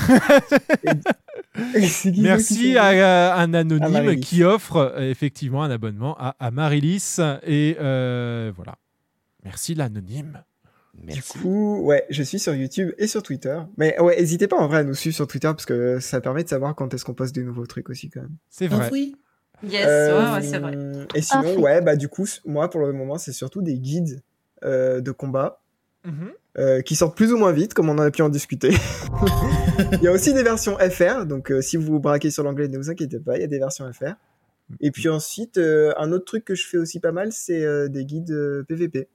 Allez 1.75 1.89
qui 1.89 2.21
Merci 2.21 2.77
à, 2.77 3.35
à 3.35 3.41
un 3.43 3.55
anonyme 3.55 4.21
qui 4.21 4.45
offre 4.45 4.77
euh, 4.77 5.11
effectivement 5.11 5.63
un 5.63 5.71
abonnement 5.71 6.17
à, 6.19 6.37
à 6.39 6.51
Marilis. 6.51 7.17
Et 7.45 7.77
euh, 7.81 8.53
voilà. 8.55 8.77
Merci 9.45 9.75
l'anonyme. 9.75 10.43
Du 10.95 11.23
coup, 11.23 11.81
ouais, 11.83 12.05
je 12.11 12.23
suis 12.25 12.39
sur 12.41 12.55
YouTube 12.55 12.93
et 12.99 13.07
sur 13.07 13.23
Twitter. 13.23 13.57
Mais 13.77 13.99
ouais, 14.01 14.17
n'hésitez 14.19 14.49
pas 14.49 14.57
en 14.57 14.67
vrai 14.67 14.79
à 14.79 14.85
nous 14.85 14.95
suivre 14.95 15.15
sur 15.15 15.27
Twitter 15.29 15.49
parce 15.49 15.65
que 15.67 16.01
ça 16.01 16.21
permet 16.21 16.43
de 16.45 16.49
savoir 16.49 16.75
quand 16.75 16.93
est-ce 16.93 17.05
qu'on 17.05 17.15
poste 17.15 17.35
des 17.35 17.45
nouveaux 17.45 17.67
trucs 17.67 17.89
aussi 17.89 18.11
quand 18.11 18.21
même. 18.23 18.37
C'est 18.51 18.67
vrai. 18.67 18.91
Yes, 19.65 19.87
Euh, 19.89 20.19
ouais, 20.31 20.35
ouais, 20.35 20.43
c'est 20.43 20.59
vrai. 20.59 20.77
Et 21.15 21.23
sinon, 21.23 21.43
Ah, 21.45 21.51
oui. 21.57 21.63
ouais, 21.63 21.81
bah 21.83 21.97
du 21.97 22.09
coup, 22.09 22.27
moi 22.47 22.69
pour 22.71 22.81
le 22.81 22.93
moment, 22.93 23.19
c'est 23.19 23.33
surtout 23.33 23.63
des 23.63 23.79
guides 23.79 24.23
euh, 24.65 25.01
de 25.01 25.11
combat 25.13 25.61
Mhm. 26.05 26.31
Euh, 26.59 26.81
qui 26.83 26.97
sortent 26.97 27.17
plus 27.17 27.33
ou 27.33 27.37
moins 27.37 27.53
vite, 27.53 27.73
comme 27.73 27.89
on 27.89 27.99
a 27.99 28.11
pu 28.11 28.23
en 28.23 28.28
discuter. 28.28 28.70
il 29.93 30.03
y 30.03 30.09
a 30.09 30.12
aussi 30.12 30.35
des 30.35 30.43
versions 30.43 30.77
FR, 30.78 31.25
donc 31.25 31.53
euh, 31.53 31.61
si 31.61 31.77
vous 31.77 31.85
vous 31.85 32.01
braquez 32.01 32.31
sur 32.31 32.43
l'anglais, 32.43 32.69
ne 32.69 32.77
vous 32.77 32.91
inquiétez 32.91 33.20
pas, 33.20 33.37
il 33.37 33.41
y 33.41 33.45
a 33.45 33.49
des 33.49 33.59
versions 33.59 33.91
FR. 33.93 34.15
Et 34.81 34.91
puis 34.91 35.09
ensuite, 35.09 35.57
euh, 35.57 35.93
un 35.99 36.12
autre 36.12 36.25
truc 36.25 36.45
que 36.45 36.55
je 36.55 36.67
fais 36.67 36.77
aussi 36.77 37.01
pas 37.01 37.12
mal, 37.12 37.33
c'est 37.33 37.65
euh, 37.65 37.89
des 37.89 38.05
guides 38.05 38.65
PVP. 38.69 39.09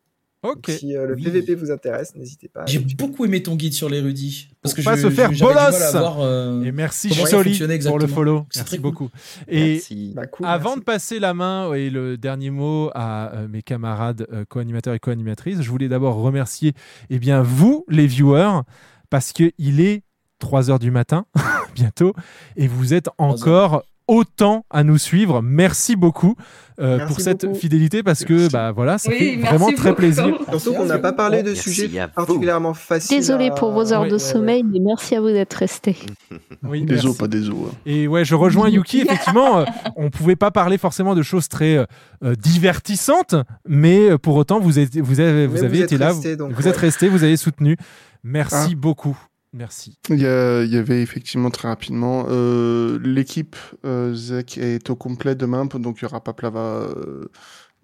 Ok. 0.43 0.67
Donc, 0.67 0.77
si 0.77 0.95
euh, 0.95 1.07
le 1.07 1.15
Oui. 1.15 1.23
PVP 1.23 1.55
vous 1.55 1.71
intéresse, 1.71 2.15
n'hésitez 2.15 2.49
pas. 2.49 2.65
J'ai 2.65 2.79
beaucoup 2.79 3.23
aimé 3.25 3.41
ton 3.41 3.55
guide 3.55 3.73
sur 3.73 3.89
l'érudit. 3.89 4.49
Parce 4.61 4.75
que 4.75 4.81
pas 4.81 4.95
je- 4.97 5.03
se 5.03 5.09
faire 5.09 5.29
bolos 5.31 5.95
euh, 6.19 6.63
Et 6.63 6.71
merci 6.71 7.09
Soli 7.13 7.59
pour 7.85 7.97
le 7.99 8.07
follow. 8.07 8.45
Merci 8.53 8.63
très 8.65 8.77
cool. 8.77 8.81
beaucoup. 8.81 9.09
Et 9.47 9.73
Merci. 9.75 10.11
Bah, 10.15 10.27
cool, 10.27 10.45
avant 10.45 10.63
merci. 10.71 10.79
de 10.79 10.83
passer 10.83 11.19
la 11.19 11.33
main 11.33 11.73
et 11.73 11.89
le 11.89 12.17
dernier 12.17 12.49
mot 12.49 12.89
à 12.93 13.33
euh, 13.33 13.47
mes 13.47 13.61
camarades 13.61 14.27
euh, 14.33 14.43
co-animateurs 14.47 14.93
et 14.93 14.99
co-animatrices, 14.99 15.61
je 15.61 15.69
voulais 15.69 15.87
d'abord 15.87 16.15
remercier 16.15 16.73
eh 17.09 17.19
bien 17.19 17.41
vous 17.41 17.85
les 17.89 18.05
viewers 18.07 18.61
parce 19.09 19.31
que 19.33 19.51
il 19.57 19.79
est 19.81 20.03
3 20.39 20.69
heures 20.71 20.79
du 20.79 20.91
matin 20.91 21.25
bientôt 21.75 22.13
et 22.57 22.67
vous 22.67 22.93
êtes 22.93 23.07
encore 23.17 23.83
autant 24.07 24.65
à 24.69 24.83
nous 24.83 24.97
suivre. 24.97 25.41
Merci 25.41 25.95
beaucoup 25.95 26.35
euh, 26.79 26.97
Merci 26.97 27.13
pour 27.13 27.21
cette 27.23 27.45
beaucoup. 27.45 27.59
fidélité 27.59 28.01
parce 28.03 28.25
que 28.25 28.49
bah 28.51 28.71
voilà, 28.71 28.97
ça 28.97 29.09
Oui, 29.11 29.17
fait 29.17 29.25
merci 29.37 29.47
vraiment 29.55 29.71
très 29.71 29.93
plaisir. 29.95 30.37
Surtout 30.49 30.73
qu'on 30.73 30.85
n'a 30.85 30.97
pas 30.97 31.13
parlé 31.13 31.43
de 31.43 31.49
Merci 31.49 31.69
sujets 31.69 32.07
particulièrement 32.15 32.73
faciles. 32.73 33.15
Désolé 33.17 33.49
à- 33.49 33.51
pour 33.51 33.71
vos 33.71 33.93
heures 33.93 34.05
de 34.07 34.13
ouais, 34.13 34.19
sommeil, 34.19 34.63
mais 34.63 34.79
merci 34.79 35.15
à 35.15 35.21
vous 35.21 35.27
d'être 35.27 35.53
restés. 35.53 35.97
Oui, 36.63 36.85
Des 36.85 37.05
os, 37.05 37.17
pas 37.17 37.27
des 37.27 37.49
os. 37.49 37.55
hein. 37.69 37.75
Et 37.85 38.07
ouais, 38.07 38.23
je 38.25 38.35
rejoins 38.35 38.69
Yuki. 38.69 39.01
Effectivement, 39.01 39.59
euh, 39.59 39.65
on 39.97 40.09
pouvait 40.09 40.35
pas 40.37 40.49
parler 40.49 40.77
forcément 40.77 41.13
de 41.13 41.21
choses 41.21 41.47
très 41.49 41.75
euh, 41.77 41.85
euh, 42.23 42.35
divertissantes, 42.35 43.35
mais 43.67 44.17
pour 44.17 44.35
autant, 44.37 44.59
vous, 44.59 44.79
êtes, 44.79 44.97
vous 44.97 45.19
avez, 45.19 45.45
vous 45.45 45.55
Mais 45.55 45.59
avez 45.65 45.77
vous 45.77 45.83
été 45.83 45.95
êtes 45.95 45.99
là, 46.01 46.07
restés, 46.07 46.31
vous, 46.31 46.37
donc, 46.37 46.53
vous 46.53 46.67
êtes 46.67 46.77
restés, 46.77 47.09
vous 47.09 47.23
avez 47.23 47.37
soutenu. 47.37 47.77
Merci 48.23 48.69
Ah. 48.71 48.75
beaucoup. 48.77 49.17
Merci. 49.53 49.97
Il 50.09 50.19
y, 50.19 50.25
a- 50.25 50.63
il 50.63 50.73
y 50.73 50.77
avait 50.77 51.01
effectivement 51.01 51.51
très 51.51 51.67
rapidement 51.67 52.25
euh, 52.29 52.99
l'équipe 53.03 53.55
euh, 53.85 54.13
Zek 54.15 54.57
est 54.57 54.89
au 54.89 54.95
complet 54.95 55.35
demain, 55.35 55.65
donc 55.65 55.97
il 55.99 56.03
y 56.03 56.05
aura 56.05 56.23
pas 56.23 56.33
Plava, 56.33 56.59
euh, 56.59 57.29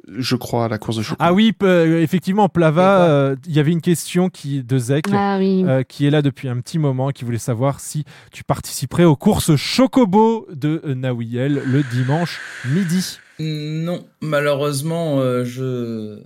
je 0.07 0.35
crois, 0.35 0.65
à 0.65 0.67
la 0.67 0.79
course 0.79 0.97
de 0.97 1.03
chocolat. 1.03 1.29
Ah 1.29 1.33
oui, 1.33 1.53
effectivement, 2.01 2.49
Plava, 2.49 3.07
euh, 3.09 3.35
il 3.45 3.53
y 3.53 3.59
avait 3.59 3.71
une 3.71 3.81
question 3.81 4.29
qui, 4.29 4.63
de 4.63 4.77
Zek 4.79 5.05
Ah 5.13 5.37
oui. 5.37 5.63
euh, 5.67 5.83
qui 5.83 6.07
est 6.07 6.09
là 6.09 6.21
depuis 6.23 6.47
un 6.49 6.59
petit 6.59 6.79
moment, 6.79 7.09
qui 7.11 7.23
voulait 7.23 7.37
savoir 7.37 7.79
si 7.79 8.03
tu 8.31 8.43
participerais 8.43 9.03
aux 9.05 9.15
courses 9.15 9.55
Chocobo 9.55 10.47
de 10.51 10.81
Nawiel 10.95 11.61
le 11.67 11.83
dimanche 11.83 12.39
midi. 12.73 13.17
Non, 13.39 14.05
malheureusement, 14.21 15.19
euh, 15.19 15.43
je 15.45 16.19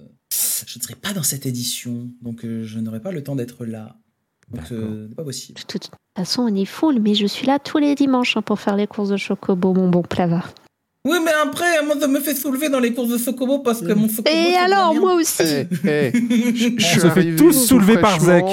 je 0.65 0.79
ne 0.79 0.83
serai 0.83 0.95
pas 0.95 1.13
dans 1.13 1.21
cette 1.23 1.45
édition, 1.45 2.09
donc 2.21 2.45
euh, 2.45 2.63
je 2.63 2.79
n'aurai 2.79 3.01
pas 3.01 3.11
le 3.11 3.21
temps 3.21 3.35
d'être 3.35 3.65
là. 3.65 3.97
Donc 4.53 4.71
euh, 4.71 5.07
c'est 5.09 5.15
pas 5.15 5.23
possible. 5.23 5.59
De 5.59 5.65
toute 5.65 5.89
façon, 6.17 6.43
on 6.43 6.55
est 6.55 6.65
full, 6.65 6.99
mais 6.99 7.15
je 7.15 7.25
suis 7.25 7.47
là 7.47 7.59
tous 7.59 7.77
les 7.79 7.95
dimanches 7.95 8.37
hein, 8.37 8.41
pour 8.41 8.59
faire 8.59 8.75
les 8.75 8.87
courses 8.87 9.09
de 9.09 9.17
Chocobo, 9.17 9.73
mon 9.73 9.89
bon 9.89 10.03
plava. 10.03 10.43
Oui, 11.05 11.17
mais 11.23 11.31
après, 11.43 11.83
moi, 11.85 11.95
ça 11.99 12.07
me 12.07 12.21
fait 12.21 12.33
soulever 12.33 12.69
dans 12.69 12.79
les 12.79 12.93
courses 12.93 13.09
de 13.09 13.17
Sokobo 13.17 13.59
parce 13.59 13.81
que 13.81 13.91
mon 13.91 14.07
Sokobo. 14.07 14.29
Et 14.29 14.55
alors, 14.55 14.95
moi 14.95 15.15
aussi 15.15 15.43
Eh, 15.43 15.67
eh, 15.83 16.11
je, 16.55 16.69
je 16.77 16.97
On 16.97 17.01
se 17.01 17.09
fait 17.09 17.35
tous 17.35 17.51
soulever 17.51 17.97
par 17.97 18.19
Zek. 18.21 18.45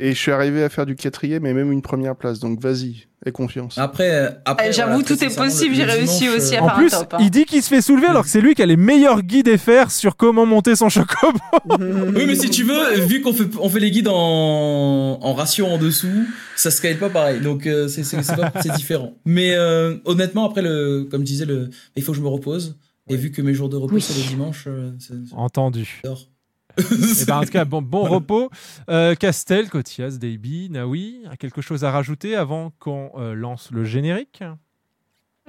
Et 0.00 0.12
je 0.14 0.18
suis 0.18 0.32
arrivé 0.32 0.64
à 0.64 0.70
faire 0.70 0.86
du 0.86 0.96
quatrième 0.96 1.44
et 1.44 1.52
même 1.52 1.70
une 1.70 1.82
première 1.82 2.16
place, 2.16 2.38
donc 2.38 2.58
vas-y, 2.62 3.08
aie 3.26 3.30
confiance. 3.30 3.76
Après, 3.76 4.10
euh, 4.10 4.30
après 4.46 4.68
Eh, 4.70 4.72
J'avoue, 4.72 4.92
voilà, 5.00 5.04
tout 5.06 5.22
est 5.22 5.36
possible, 5.36 5.72
le- 5.72 5.76
j'ai 5.76 5.84
réussi 5.84 6.18
dimanche, 6.20 6.36
aussi 6.38 6.56
à 6.56 6.60
euh, 6.60 6.62
En 6.62 6.66
faire 6.68 6.76
plus, 6.76 6.94
un 6.94 6.98
top. 7.00 7.14
hein. 7.14 7.18
il 7.20 7.30
dit 7.30 7.44
qu'il 7.44 7.62
se 7.62 7.68
fait 7.68 7.82
soulever 7.82 8.06
alors 8.06 8.22
que 8.24 8.30
c'est 8.30 8.40
lui 8.40 8.54
qui 8.54 8.62
a 8.62 8.66
les 8.66 8.78
meilleurs 8.78 9.20
guides 9.22 9.54
FR 9.58 9.90
sur 9.90 10.16
comment 10.16 10.46
monter 10.46 10.76
son 10.76 10.88
Chocobo. 10.88 11.38
Oui, 11.78 12.24
mais 12.26 12.34
si 12.36 12.48
tu 12.48 12.64
veux, 12.64 13.00
vu 13.00 13.20
qu'on 13.20 13.34
fait, 13.34 13.44
on 13.60 13.68
fait 13.68 13.80
les 13.80 13.90
guides 13.90 14.08
en, 14.08 15.18
en 15.20 15.34
ratio 15.34 15.66
en 15.66 15.76
dessous, 15.76 16.24
ça 16.56 16.70
se 16.70 16.78
scale 16.78 16.96
pas 16.96 17.10
pareil. 17.10 17.40
Donc, 17.40 17.66
euh, 17.66 17.86
c'est, 17.88 18.02
différent. 18.74 19.14
Mais 19.26 19.54
euh, 19.54 19.96
honnêtement, 20.06 20.46
après, 20.48 20.62
le, 20.62 21.06
comme 21.10 21.20
je 21.20 21.26
disais, 21.26 21.44
le, 21.44 21.68
il 21.96 22.02
faut 22.02 22.12
que 22.12 22.18
je 22.18 22.22
me 22.22 22.28
repose. 22.28 22.78
Et 23.10 23.16
vu 23.16 23.30
que 23.30 23.42
mes 23.42 23.52
jours 23.52 23.68
de 23.68 23.76
repos, 23.76 23.96
Oui. 23.96 24.00
c'est 24.00 24.14
le 24.18 24.26
dimanche, 24.28 24.66
c'est, 25.00 25.12
Entendu. 25.32 26.00
j'adore. 26.02 26.28
Et 27.22 27.24
ben, 27.26 27.38
en 27.38 27.42
tout 27.44 27.50
cas, 27.50 27.64
bon, 27.64 27.82
bon 27.82 28.02
repos. 28.04 28.50
Euh, 28.88 29.14
Castel, 29.14 29.68
Cotias, 29.68 30.16
Davy, 30.20 30.68
Naoui, 30.70 31.24
quelque 31.38 31.60
chose 31.60 31.84
à 31.84 31.90
rajouter 31.90 32.36
avant 32.36 32.72
qu'on 32.78 33.10
euh, 33.16 33.34
lance 33.34 33.70
le 33.70 33.84
générique? 33.84 34.42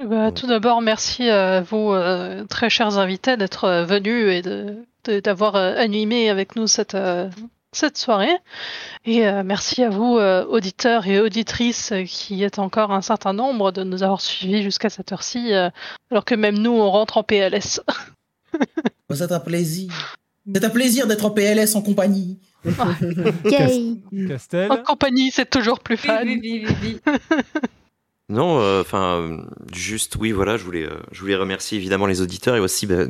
Bah, 0.04 0.32
tout 0.32 0.48
d'abord, 0.48 0.82
merci 0.82 1.30
à 1.30 1.62
vous, 1.62 1.92
euh, 1.94 2.46
très 2.46 2.70
chers 2.70 2.98
invités, 2.98 3.38
d'être 3.38 3.66
euh, 3.66 3.86
venus 3.86 4.28
et 4.32 4.42
de- 4.42 4.76
de- 5.06 5.20
d'avoir 5.20 5.56
euh, 5.56 5.76
animé 5.78 6.30
avec 6.30 6.56
nous 6.56 6.66
cette, 6.68 6.96
euh, 6.96 7.30
cette 7.72 7.98
soirée. 7.98 8.36
Et 9.06 9.28
euh, 9.28 9.44
merci 9.46 9.84
à 9.84 9.90
vous, 9.90 10.18
euh, 10.18 10.46
auditeurs 10.46 11.06
et 11.08 11.20
auditrices, 11.20 11.94
qui 12.08 12.44
êtes 12.44 12.58
encore 12.60 12.92
un 12.92 13.02
certain 13.02 13.34
nombre, 13.34 13.72
de 13.72 13.84
nous 13.84 14.02
avoir 14.02 14.20
suivis 14.20 14.64
jusqu'à 14.64 14.90
cette 14.90 15.12
heure-ci, 15.12 15.54
euh, 15.54 15.70
alors 16.10 16.26
que 16.26 16.36
même 16.36 16.58
nous, 16.58 16.72
on 16.72 16.90
rentre 16.90 17.18
en 17.18 17.24
PLS. 17.24 17.80
C'est 19.12 19.32
un 19.32 19.40
plaisir. 19.40 19.92
C'est 20.54 20.64
un 20.64 20.70
plaisir 20.70 21.08
d'être 21.08 21.26
en 21.26 21.32
PLS 21.32 21.76
en 21.76 21.82
compagnie. 21.82 22.40
Yay 23.46 23.98
Castel 24.28 24.72
en 24.72 24.78
compagnie, 24.78 25.32
c'est 25.32 25.50
toujours 25.50 25.80
plus 25.80 25.98
fun. 25.98 26.22
oui, 26.26 26.40
oui, 26.42 26.66
oui, 26.68 26.98
oui. 27.06 27.14
Non, 28.30 28.60
euh, 28.62 28.82
enfin, 28.82 29.20
euh, 29.20 29.38
juste, 29.74 30.16
oui, 30.16 30.32
voilà, 30.32 30.56
je 30.58 30.64
voulais, 30.64 30.86
euh, 30.86 30.96
je 31.12 31.20
voulais 31.20 31.36
remercier 31.36 31.78
évidemment 31.78 32.06
les 32.08 32.22
auditeurs 32.22 32.56
et 32.56 32.60
aussi 32.62 32.88
bah, 32.88 33.04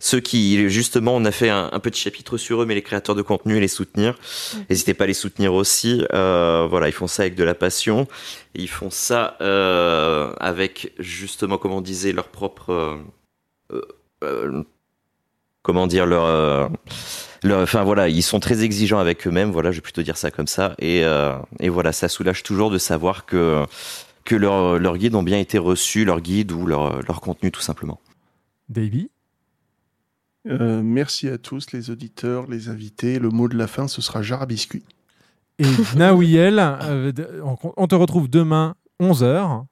ceux 0.00 0.20
qui, 0.20 0.68
justement, 0.70 1.14
on 1.14 1.24
a 1.26 1.30
fait 1.30 1.50
un, 1.50 1.68
un 1.70 1.78
petit 1.80 2.00
chapitre 2.00 2.38
sur 2.38 2.62
eux, 2.62 2.66
mais 2.66 2.74
les 2.74 2.82
créateurs 2.82 3.14
de 3.14 3.22
contenu 3.22 3.58
et 3.58 3.60
les 3.60 3.68
soutenir. 3.68 4.18
N'hésitez 4.70 4.94
pas 4.94 5.04
à 5.04 5.06
les 5.06 5.14
soutenir 5.14 5.52
aussi. 5.52 6.02
Euh, 6.14 6.66
voilà, 6.68 6.88
ils 6.88 6.92
font 6.92 7.06
ça 7.06 7.22
avec 7.22 7.34
de 7.34 7.44
la 7.44 7.54
passion. 7.54 8.08
Ils 8.54 8.68
font 8.70 8.90
ça 8.90 9.36
euh, 9.42 10.32
avec, 10.40 10.92
justement, 10.98 11.58
comme 11.58 11.72
on 11.72 11.82
disait, 11.82 12.12
leur 12.12 12.28
propre... 12.28 12.72
euh, 12.72 12.96
euh, 13.72 13.82
euh, 14.24 14.62
comment 15.68 15.86
dire, 15.86 16.06
leur... 16.06 16.24
euh, 16.24 16.66
leur- 17.42 17.60
Enfin 17.62 17.84
voilà, 17.84 18.08
ils 18.08 18.22
sont 18.22 18.40
très 18.40 18.64
exigeants 18.64 18.98
avec 18.98 19.26
eux-mêmes. 19.26 19.50
Voilà, 19.50 19.70
je 19.70 19.76
vais 19.76 19.82
plutôt 19.82 20.00
dire 20.02 20.16
ça 20.16 20.30
comme 20.30 20.46
ça. 20.46 20.74
Et, 20.78 21.04
euh, 21.04 21.36
et 21.60 21.68
voilà, 21.68 21.92
ça 21.92 22.08
soulage 22.08 22.42
toujours 22.42 22.70
de 22.70 22.78
savoir 22.78 23.26
que 23.26 23.64
que 24.24 24.34
leurs 24.34 24.96
guides 24.96 25.14
ont 25.14 25.22
bien 25.22 25.38
été 25.38 25.58
reçus, 25.58 26.04
leurs 26.06 26.20
guides 26.22 26.52
ou 26.52 26.64
leur, 26.66 27.00
leur 27.02 27.20
contenu 27.20 27.50
tout 27.50 27.60
simplement. 27.60 28.00
Davy 28.70 29.10
Euh, 30.48 30.80
merci 30.82 31.28
à 31.28 31.36
tous, 31.38 31.72
les 31.72 31.90
auditeurs, 31.90 32.46
les 32.48 32.68
invités. 32.70 33.18
Le 33.18 33.28
mot 33.28 33.48
de 33.48 33.56
la 33.58 33.66
fin, 33.66 33.88
ce 33.88 34.00
sera 34.00 34.22
jar 34.22 34.40
à 34.42 34.46
biscuit. 34.46 34.84
et 35.58 35.64
Nawiel. 35.96 36.58
euh, 36.60 37.12
on 37.76 37.86
te 37.86 37.94
retrouve 37.94 38.28
demain 38.28 38.74
11h. 39.00 39.64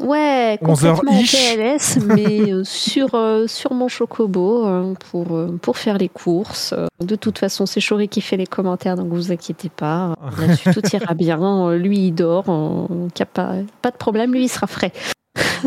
Ouais, 0.00 0.58
11 0.62 0.80
complètement 0.80 1.12
en 1.12 1.20
ish. 1.20 1.32
PLS, 1.54 1.98
mais 2.06 2.52
euh, 2.52 2.64
sur, 2.64 3.14
euh, 3.14 3.46
sur 3.46 3.72
mon 3.74 3.88
chocobo 3.88 4.66
euh, 4.66 4.94
pour, 5.10 5.26
pour 5.60 5.76
faire 5.78 5.98
les 5.98 6.08
courses. 6.08 6.74
De 7.04 7.16
toute 7.16 7.38
façon, 7.38 7.66
c'est 7.66 7.80
Choré 7.80 8.08
qui 8.08 8.20
fait 8.20 8.36
les 8.36 8.46
commentaires, 8.46 8.96
donc 8.96 9.08
vous 9.08 9.30
inquiétez 9.32 9.68
pas. 9.68 10.14
Là-dessus, 10.38 10.70
tout 10.72 10.82
ira 10.94 11.14
bien. 11.14 11.72
Lui, 11.74 12.06
il 12.08 12.12
dort, 12.12 12.44
a 12.48 13.24
pas, 13.26 13.52
pas 13.82 13.90
de 13.90 13.96
problème, 13.96 14.32
lui, 14.32 14.44
il 14.44 14.48
sera 14.48 14.66
frais. 14.66 14.92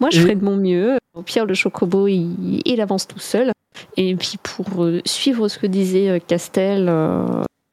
Moi, 0.00 0.10
je 0.10 0.18
Et- 0.18 0.22
ferai 0.22 0.34
de 0.34 0.44
mon 0.44 0.56
mieux. 0.56 0.98
Au 1.14 1.22
pire, 1.22 1.46
le 1.46 1.54
chocobo, 1.54 2.06
il, 2.08 2.60
il 2.66 2.80
avance 2.82 3.06
tout 3.08 3.18
seul. 3.18 3.50
Et 3.96 4.14
puis, 4.16 4.38
pour 4.42 4.84
euh, 4.84 5.00
suivre 5.06 5.48
ce 5.48 5.58
que 5.58 5.66
disait 5.66 6.20
Castel, 6.26 6.86
euh, 6.88 7.24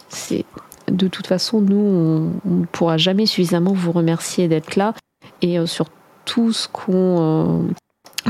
c'est 0.10 0.46
de 0.90 1.08
toute 1.08 1.28
façon, 1.28 1.60
nous, 1.62 2.32
on 2.46 2.50
ne 2.50 2.66
pourra 2.66 2.98
jamais 2.98 3.26
suffisamment 3.26 3.74
vous 3.74 3.92
remercier 3.92 4.48
d'être 4.48 4.76
là 4.78 4.94
et 5.44 5.60
euh, 5.60 5.68
sur 5.68 5.86
tout 6.26 6.52
ce 6.54 6.68
qu'on 6.68 7.22
euh, 7.22 7.62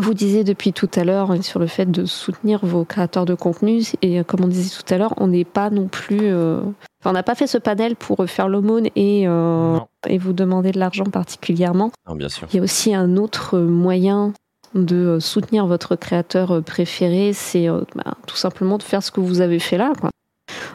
vous 0.02 0.14
disait 0.16 0.44
depuis 0.44 0.74
tout 0.74 0.90
à 0.96 1.04
l'heure 1.04 1.34
et 1.34 1.42
sur 1.44 1.60
le 1.60 1.68
fait 1.68 1.86
de 1.90 2.06
soutenir 2.06 2.60
vos 2.66 2.84
créateurs 2.84 3.26
de 3.26 3.36
contenu. 3.36 3.84
Et 4.02 4.20
euh, 4.20 4.24
comme 4.24 4.44
on 4.44 4.48
disait 4.48 4.76
tout 4.76 4.94
à 4.94 4.98
l'heure, 4.98 5.14
on 5.18 5.28
n'est 5.28 5.46
pas 5.46 5.70
non 5.70 5.88
plus. 5.88 6.20
euh, 6.24 6.60
enfin, 7.00 7.12
on 7.12 7.14
n'a 7.14 7.24
pas 7.24 7.36
fait 7.36 7.48
ce 7.48 7.60
panel 7.60 7.96
pour 7.96 8.26
faire 8.28 8.50
l'aumône 8.50 8.88
et, 8.96 9.28
euh, 9.28 9.78
et 10.08 10.18
vous 10.18 10.34
demander 10.34 10.72
de 10.72 10.80
l'argent 10.80 11.06
particulièrement. 11.06 11.92
Non, 12.10 12.16
bien 12.16 12.30
sûr. 12.30 12.48
Il 12.52 12.58
y 12.58 12.60
a 12.60 12.64
aussi 12.64 12.96
un 12.96 13.16
autre 13.16 13.60
moyen 13.60 14.34
de 14.74 15.20
soutenir 15.20 15.68
votre 15.68 15.96
créateur 15.96 16.64
préféré, 16.64 17.32
c'est 17.32 17.70
euh, 17.70 17.82
bah, 17.96 18.16
tout 18.26 18.36
simplement 18.38 18.80
de 18.80 18.84
faire 18.84 19.04
ce 19.04 19.12
que 19.12 19.20
vous 19.20 19.40
avez 19.42 19.60
fait 19.60 19.78
là. 19.78 19.94
quoi. 20.02 20.10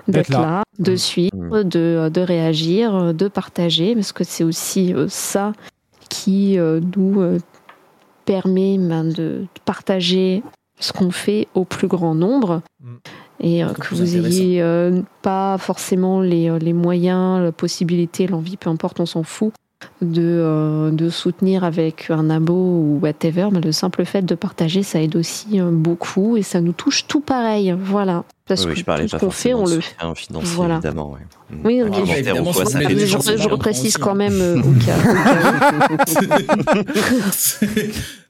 D'être 0.06 0.30
là. 0.30 0.40
là, 0.40 0.62
de 0.78 0.94
suivre, 0.94 1.64
de, 1.64 2.08
de 2.08 2.20
réagir, 2.20 3.12
de 3.12 3.26
partager, 3.28 3.94
parce 3.96 4.12
que 4.12 4.22
c'est 4.22 4.44
aussi 4.44 4.94
ça 5.08 5.52
qui 6.28 6.58
euh, 6.58 6.78
nous 6.94 7.22
euh, 7.22 7.38
permet 8.26 8.76
ben, 8.76 9.04
de 9.04 9.46
partager 9.64 10.42
ce 10.78 10.92
qu'on 10.92 11.10
fait 11.10 11.48
au 11.54 11.64
plus 11.64 11.88
grand 11.88 12.14
nombre. 12.14 12.60
et 13.40 13.64
euh, 13.64 13.72
que 13.72 13.94
vous 13.94 14.14
ayez 14.26 14.60
euh, 14.60 15.00
pas 15.22 15.56
forcément 15.56 16.20
les, 16.20 16.50
euh, 16.50 16.58
les 16.58 16.74
moyens, 16.74 17.42
la 17.42 17.50
possibilité, 17.50 18.26
l'envie, 18.26 18.58
peu 18.58 18.68
importe, 18.68 19.00
on 19.00 19.06
s'en 19.06 19.22
fout, 19.22 19.54
de, 20.02 20.22
euh, 20.22 20.90
de 20.90 21.08
soutenir 21.08 21.62
avec 21.64 22.06
un 22.10 22.30
abo 22.30 22.52
ou 22.54 22.98
whatever, 23.02 23.48
mais 23.52 23.60
le 23.60 23.72
simple 23.72 24.04
fait 24.04 24.22
de 24.22 24.34
partager, 24.34 24.82
ça 24.82 25.00
aide 25.00 25.14
aussi 25.16 25.60
euh, 25.60 25.70
beaucoup 25.70 26.36
et 26.36 26.42
ça 26.42 26.60
nous 26.60 26.72
touche 26.72 27.06
tout 27.06 27.20
pareil. 27.20 27.74
Voilà. 27.80 28.24
Parce 28.46 28.62
Oui, 28.62 28.68
oui, 28.68 28.72
que 28.74 28.80
je 28.80 28.84
parlais 28.84 29.06
tout 29.06 29.10
ce 29.10 29.16
qu'on 29.24 29.30
fait, 29.30 29.54
on 29.54 29.66
le 29.66 29.80
fait. 29.80 29.94
financier, 30.16 30.54
Voilà. 30.56 30.74
évidemment. 30.76 31.12
ouais. 31.12 31.18
Oui, 31.64 31.80
Alimentaire 31.80 32.04
bien- 32.04 32.14
ou 32.14 32.16
évidemment, 32.16 32.52
quoi, 32.52 32.64
ça 32.64 32.80
je, 32.80 33.06
gens 33.06 33.20
je 33.36 33.48
reprécise 33.48 33.96
quand 33.98 34.14
même 34.14 34.40
euh, 34.40 34.58
au 34.60 34.72
cas. 34.84 34.96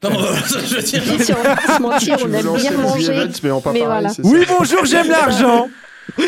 Non, 0.04 0.10
je 0.46 0.76
veux 0.76 0.82
dire. 0.82 1.02
Si 1.24 1.32
on 1.32 1.42
va 1.42 1.56
pas 1.56 1.76
se 1.76 1.82
mentir, 1.82 2.16
on 2.24 2.32
aime 2.32 2.56
bien 2.56 2.70
manger. 2.76 3.26
Mais 3.42 3.60
pas 3.60 3.72
mais 3.72 3.80
voilà. 3.84 4.10
Oui, 4.22 4.44
bonjour, 4.48 4.84
j'aime 4.84 5.08
l'argent 5.08 5.68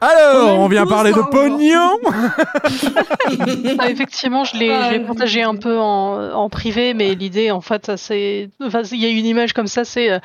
Alors, 0.00 0.58
on 0.60 0.68
vient 0.68 0.86
parler 0.86 1.12
de 1.12 1.20
pognon 1.30 1.98
Ah, 3.78 3.90
effectivement, 3.90 4.44
je 4.44 4.56
l'ai 4.56 4.70
Ah, 4.70 4.92
partagé 5.06 5.42
un 5.42 5.56
peu 5.56 5.78
en, 5.78 6.32
en 6.32 6.48
privé, 6.48 6.94
mais 6.94 7.14
l'idée, 7.14 7.50
en 7.50 7.60
fait, 7.60 7.92
c'est. 7.96 8.50
Enfin, 8.62 8.82
il 8.92 8.98
y 8.98 9.06
a 9.06 9.08
une 9.08 9.26
image 9.26 9.52
comme 9.52 9.66
ça, 9.66 9.84
c'est. 9.84 10.10
euh, 10.10 10.18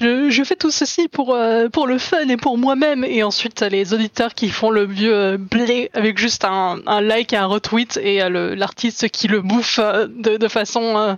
Je, 0.00 0.28
je 0.30 0.44
fais 0.44 0.56
tout 0.56 0.70
ceci 0.70 1.08
pour, 1.08 1.34
euh, 1.34 1.68
pour 1.68 1.86
le 1.86 1.98
fun 1.98 2.28
et 2.28 2.36
pour 2.36 2.58
moi-même. 2.58 3.04
Et 3.04 3.22
ensuite, 3.22 3.62
les 3.62 3.94
auditeurs 3.94 4.34
qui 4.34 4.50
font 4.50 4.70
le 4.70 4.84
vieux 4.86 5.14
euh, 5.14 5.36
blé 5.38 5.90
avec 5.94 6.18
juste 6.18 6.44
un, 6.44 6.78
un 6.86 7.00
like 7.00 7.32
et 7.32 7.36
un 7.36 7.46
retweet 7.46 7.98
et 8.02 8.22
euh, 8.22 8.54
l'artiste 8.54 9.08
qui 9.08 9.26
le 9.28 9.40
bouffe 9.40 9.78
euh, 9.82 10.06
de, 10.08 10.36
de 10.36 10.48
façon. 10.48 11.16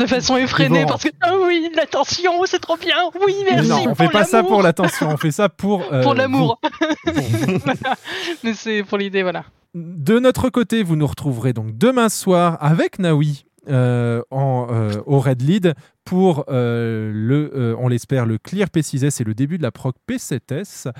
De 0.00 0.06
façon 0.06 0.36
effrénée 0.36 0.86
parce 0.86 1.04
que 1.04 1.10
ah 1.20 1.34
oui 1.46 1.70
l'attention 1.76 2.32
c'est 2.46 2.58
trop 2.58 2.76
bien 2.76 2.96
oui 3.26 3.34
merci 3.48 3.68
non, 3.68 3.84
on 3.88 3.94
fait 3.94 4.04
pour 4.04 4.12
pas 4.12 4.24
ça 4.24 4.42
pour 4.42 4.62
l'attention, 4.62 5.08
on 5.10 5.16
fait 5.16 5.30
ça 5.30 5.48
pour... 5.48 5.84
euh, 5.92 6.02
pour 6.02 6.14
l'amour. 6.14 6.60
mais 8.42 8.54
c'est 8.54 8.82
pour 8.82 8.98
l'idée 8.98 9.22
voilà. 9.22 9.44
De 9.74 10.18
notre 10.18 10.48
côté, 10.48 10.82
vous 10.82 10.96
nous 10.96 11.06
retrouverez 11.06 11.52
donc 11.52 11.78
demain 11.78 12.08
soir 12.08 12.58
avec 12.60 12.98
Naoui 12.98 13.44
euh, 13.70 14.22
euh, 14.32 15.02
au 15.06 15.20
Red 15.20 15.42
Lead 15.42 15.74
pour 16.04 16.44
euh, 16.48 17.10
le, 17.14 17.76
on 17.78 17.88
l'espère, 17.88 18.26
le 18.26 18.38
Clear 18.38 18.68
P6S 18.68 19.20
et 19.20 19.24
le 19.24 19.34
début 19.34 19.58
de 19.58 19.62
la 19.62 19.70
proc 19.70 19.94
P7S. 20.08 20.90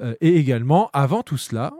Euh, 0.00 0.14
et 0.20 0.36
également, 0.36 0.90
avant 0.92 1.22
tout 1.22 1.38
cela, 1.38 1.72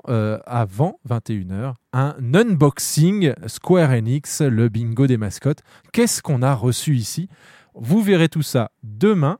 avant 0.47 0.99
21h, 1.09 1.75
un 1.93 2.17
unboxing 2.35 3.35
Square 3.47 3.91
Enix, 3.91 4.41
le 4.41 4.69
bingo 4.69 5.07
des 5.07 5.17
mascottes. 5.17 5.61
Qu'est-ce 5.93 6.23
qu'on 6.23 6.43
a 6.43 6.55
reçu 6.55 6.97
ici? 6.97 7.29
Vous 7.75 8.03
verrez 8.03 8.29
tout 8.29 8.43
ça 8.43 8.71
demain. 8.83 9.39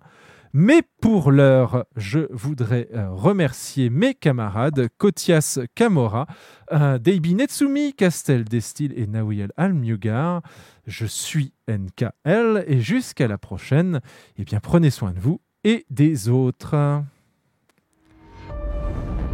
Mais 0.53 0.83
pour 1.01 1.31
l'heure, 1.31 1.87
je 1.95 2.21
voudrais 2.31 2.89
euh, 2.93 3.11
remercier 3.11 3.89
mes 3.89 4.15
camarades 4.15 4.89
Kotias 4.99 5.61
Kamora, 5.77 6.27
euh, 6.73 6.99
Deibi 6.99 7.37
Netsumi, 7.37 7.95
Castel 7.95 8.45
Destil 8.45 8.93
et 8.97 9.07
Nawiel 9.07 9.53
Almugar. 9.57 10.43
Je 10.89 11.07
suis 11.07 11.53
NKL 11.69 12.65
et 12.67 12.81
jusqu'à 12.81 13.29
la 13.29 13.39
prochaine, 13.39 14.01
eh 14.39 14.45
bien 14.45 14.59
prenez 14.59 14.91
soin 14.91 15.13
de 15.13 15.21
vous 15.21 15.41
et 15.63 15.87
des 15.89 16.29
autres. 16.29 17.05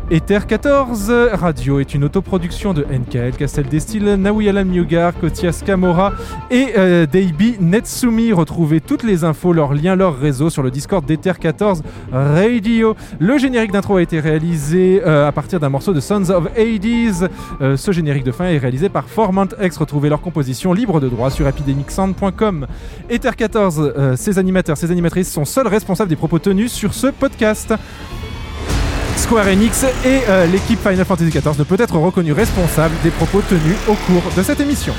Ether 0.08 0.38
14 0.46 1.12
Radio 1.32 1.80
est 1.80 1.92
une 1.92 2.04
autoproduction 2.04 2.72
de 2.72 2.84
NKL, 2.84 3.32
Castel 3.36 3.66
Destil, 3.66 4.04
Naoui 4.04 4.48
Alam 4.48 4.72
Yugar, 4.72 5.12
Kotias 5.18 5.62
Kamora 5.66 6.12
et 6.48 6.74
euh, 6.78 7.06
Netsumi. 7.60 8.32
Retrouvez 8.32 8.80
toutes 8.80 9.02
les 9.02 9.24
infos, 9.24 9.52
leurs 9.52 9.74
liens, 9.74 9.96
leurs 9.96 10.16
réseaux 10.16 10.48
sur 10.48 10.62
le 10.62 10.70
Discord 10.70 11.04
d'Ether 11.04 11.32
14 11.40 11.82
Radio. 12.12 12.94
Le 13.18 13.36
générique 13.36 13.72
d'intro 13.72 13.96
a 13.96 14.02
été 14.02 14.20
réalisé 14.20 15.02
euh, 15.04 15.26
à 15.26 15.32
partir 15.32 15.58
d'un 15.58 15.70
morceau 15.70 15.92
de 15.92 15.98
Sons 15.98 16.30
of 16.30 16.46
Hades. 16.56 17.28
Euh, 17.60 17.76
ce 17.76 17.90
générique 17.90 18.24
de 18.24 18.32
fin 18.32 18.44
est 18.44 18.58
réalisé 18.58 18.88
par 18.88 19.08
Formant 19.08 19.48
X. 19.60 19.76
Retrouvez 19.76 20.08
leur 20.08 20.20
composition 20.20 20.72
libre 20.72 21.00
de 21.00 21.08
droit 21.08 21.30
sur 21.30 21.48
epidemicsound.com. 21.48 22.68
Ether 23.10 23.32
14, 23.36 23.80
euh, 23.96 24.14
ses 24.14 24.38
animateurs, 24.38 24.76
ses 24.76 24.92
animatrices 24.92 25.32
sont 25.32 25.44
seuls 25.44 25.66
responsables 25.66 26.10
des 26.10 26.16
propos 26.16 26.38
tenus 26.38 26.70
sur 26.70 26.94
ce 26.94 27.08
podcast. 27.08 27.74
Square 29.16 29.48
Enix 29.48 29.84
et 30.04 30.20
euh, 30.28 30.46
l'équipe 30.46 30.78
Final 30.80 31.04
Fantasy 31.04 31.30
XIV 31.30 31.58
ne 31.58 31.64
peut 31.64 31.76
être 31.78 31.96
reconnue 31.96 32.32
responsable 32.32 32.94
des 33.02 33.10
propos 33.10 33.42
tenus 33.42 33.76
au 33.88 33.94
cours 33.94 34.22
de 34.36 34.42
cette 34.42 34.60
émission. 34.60 34.94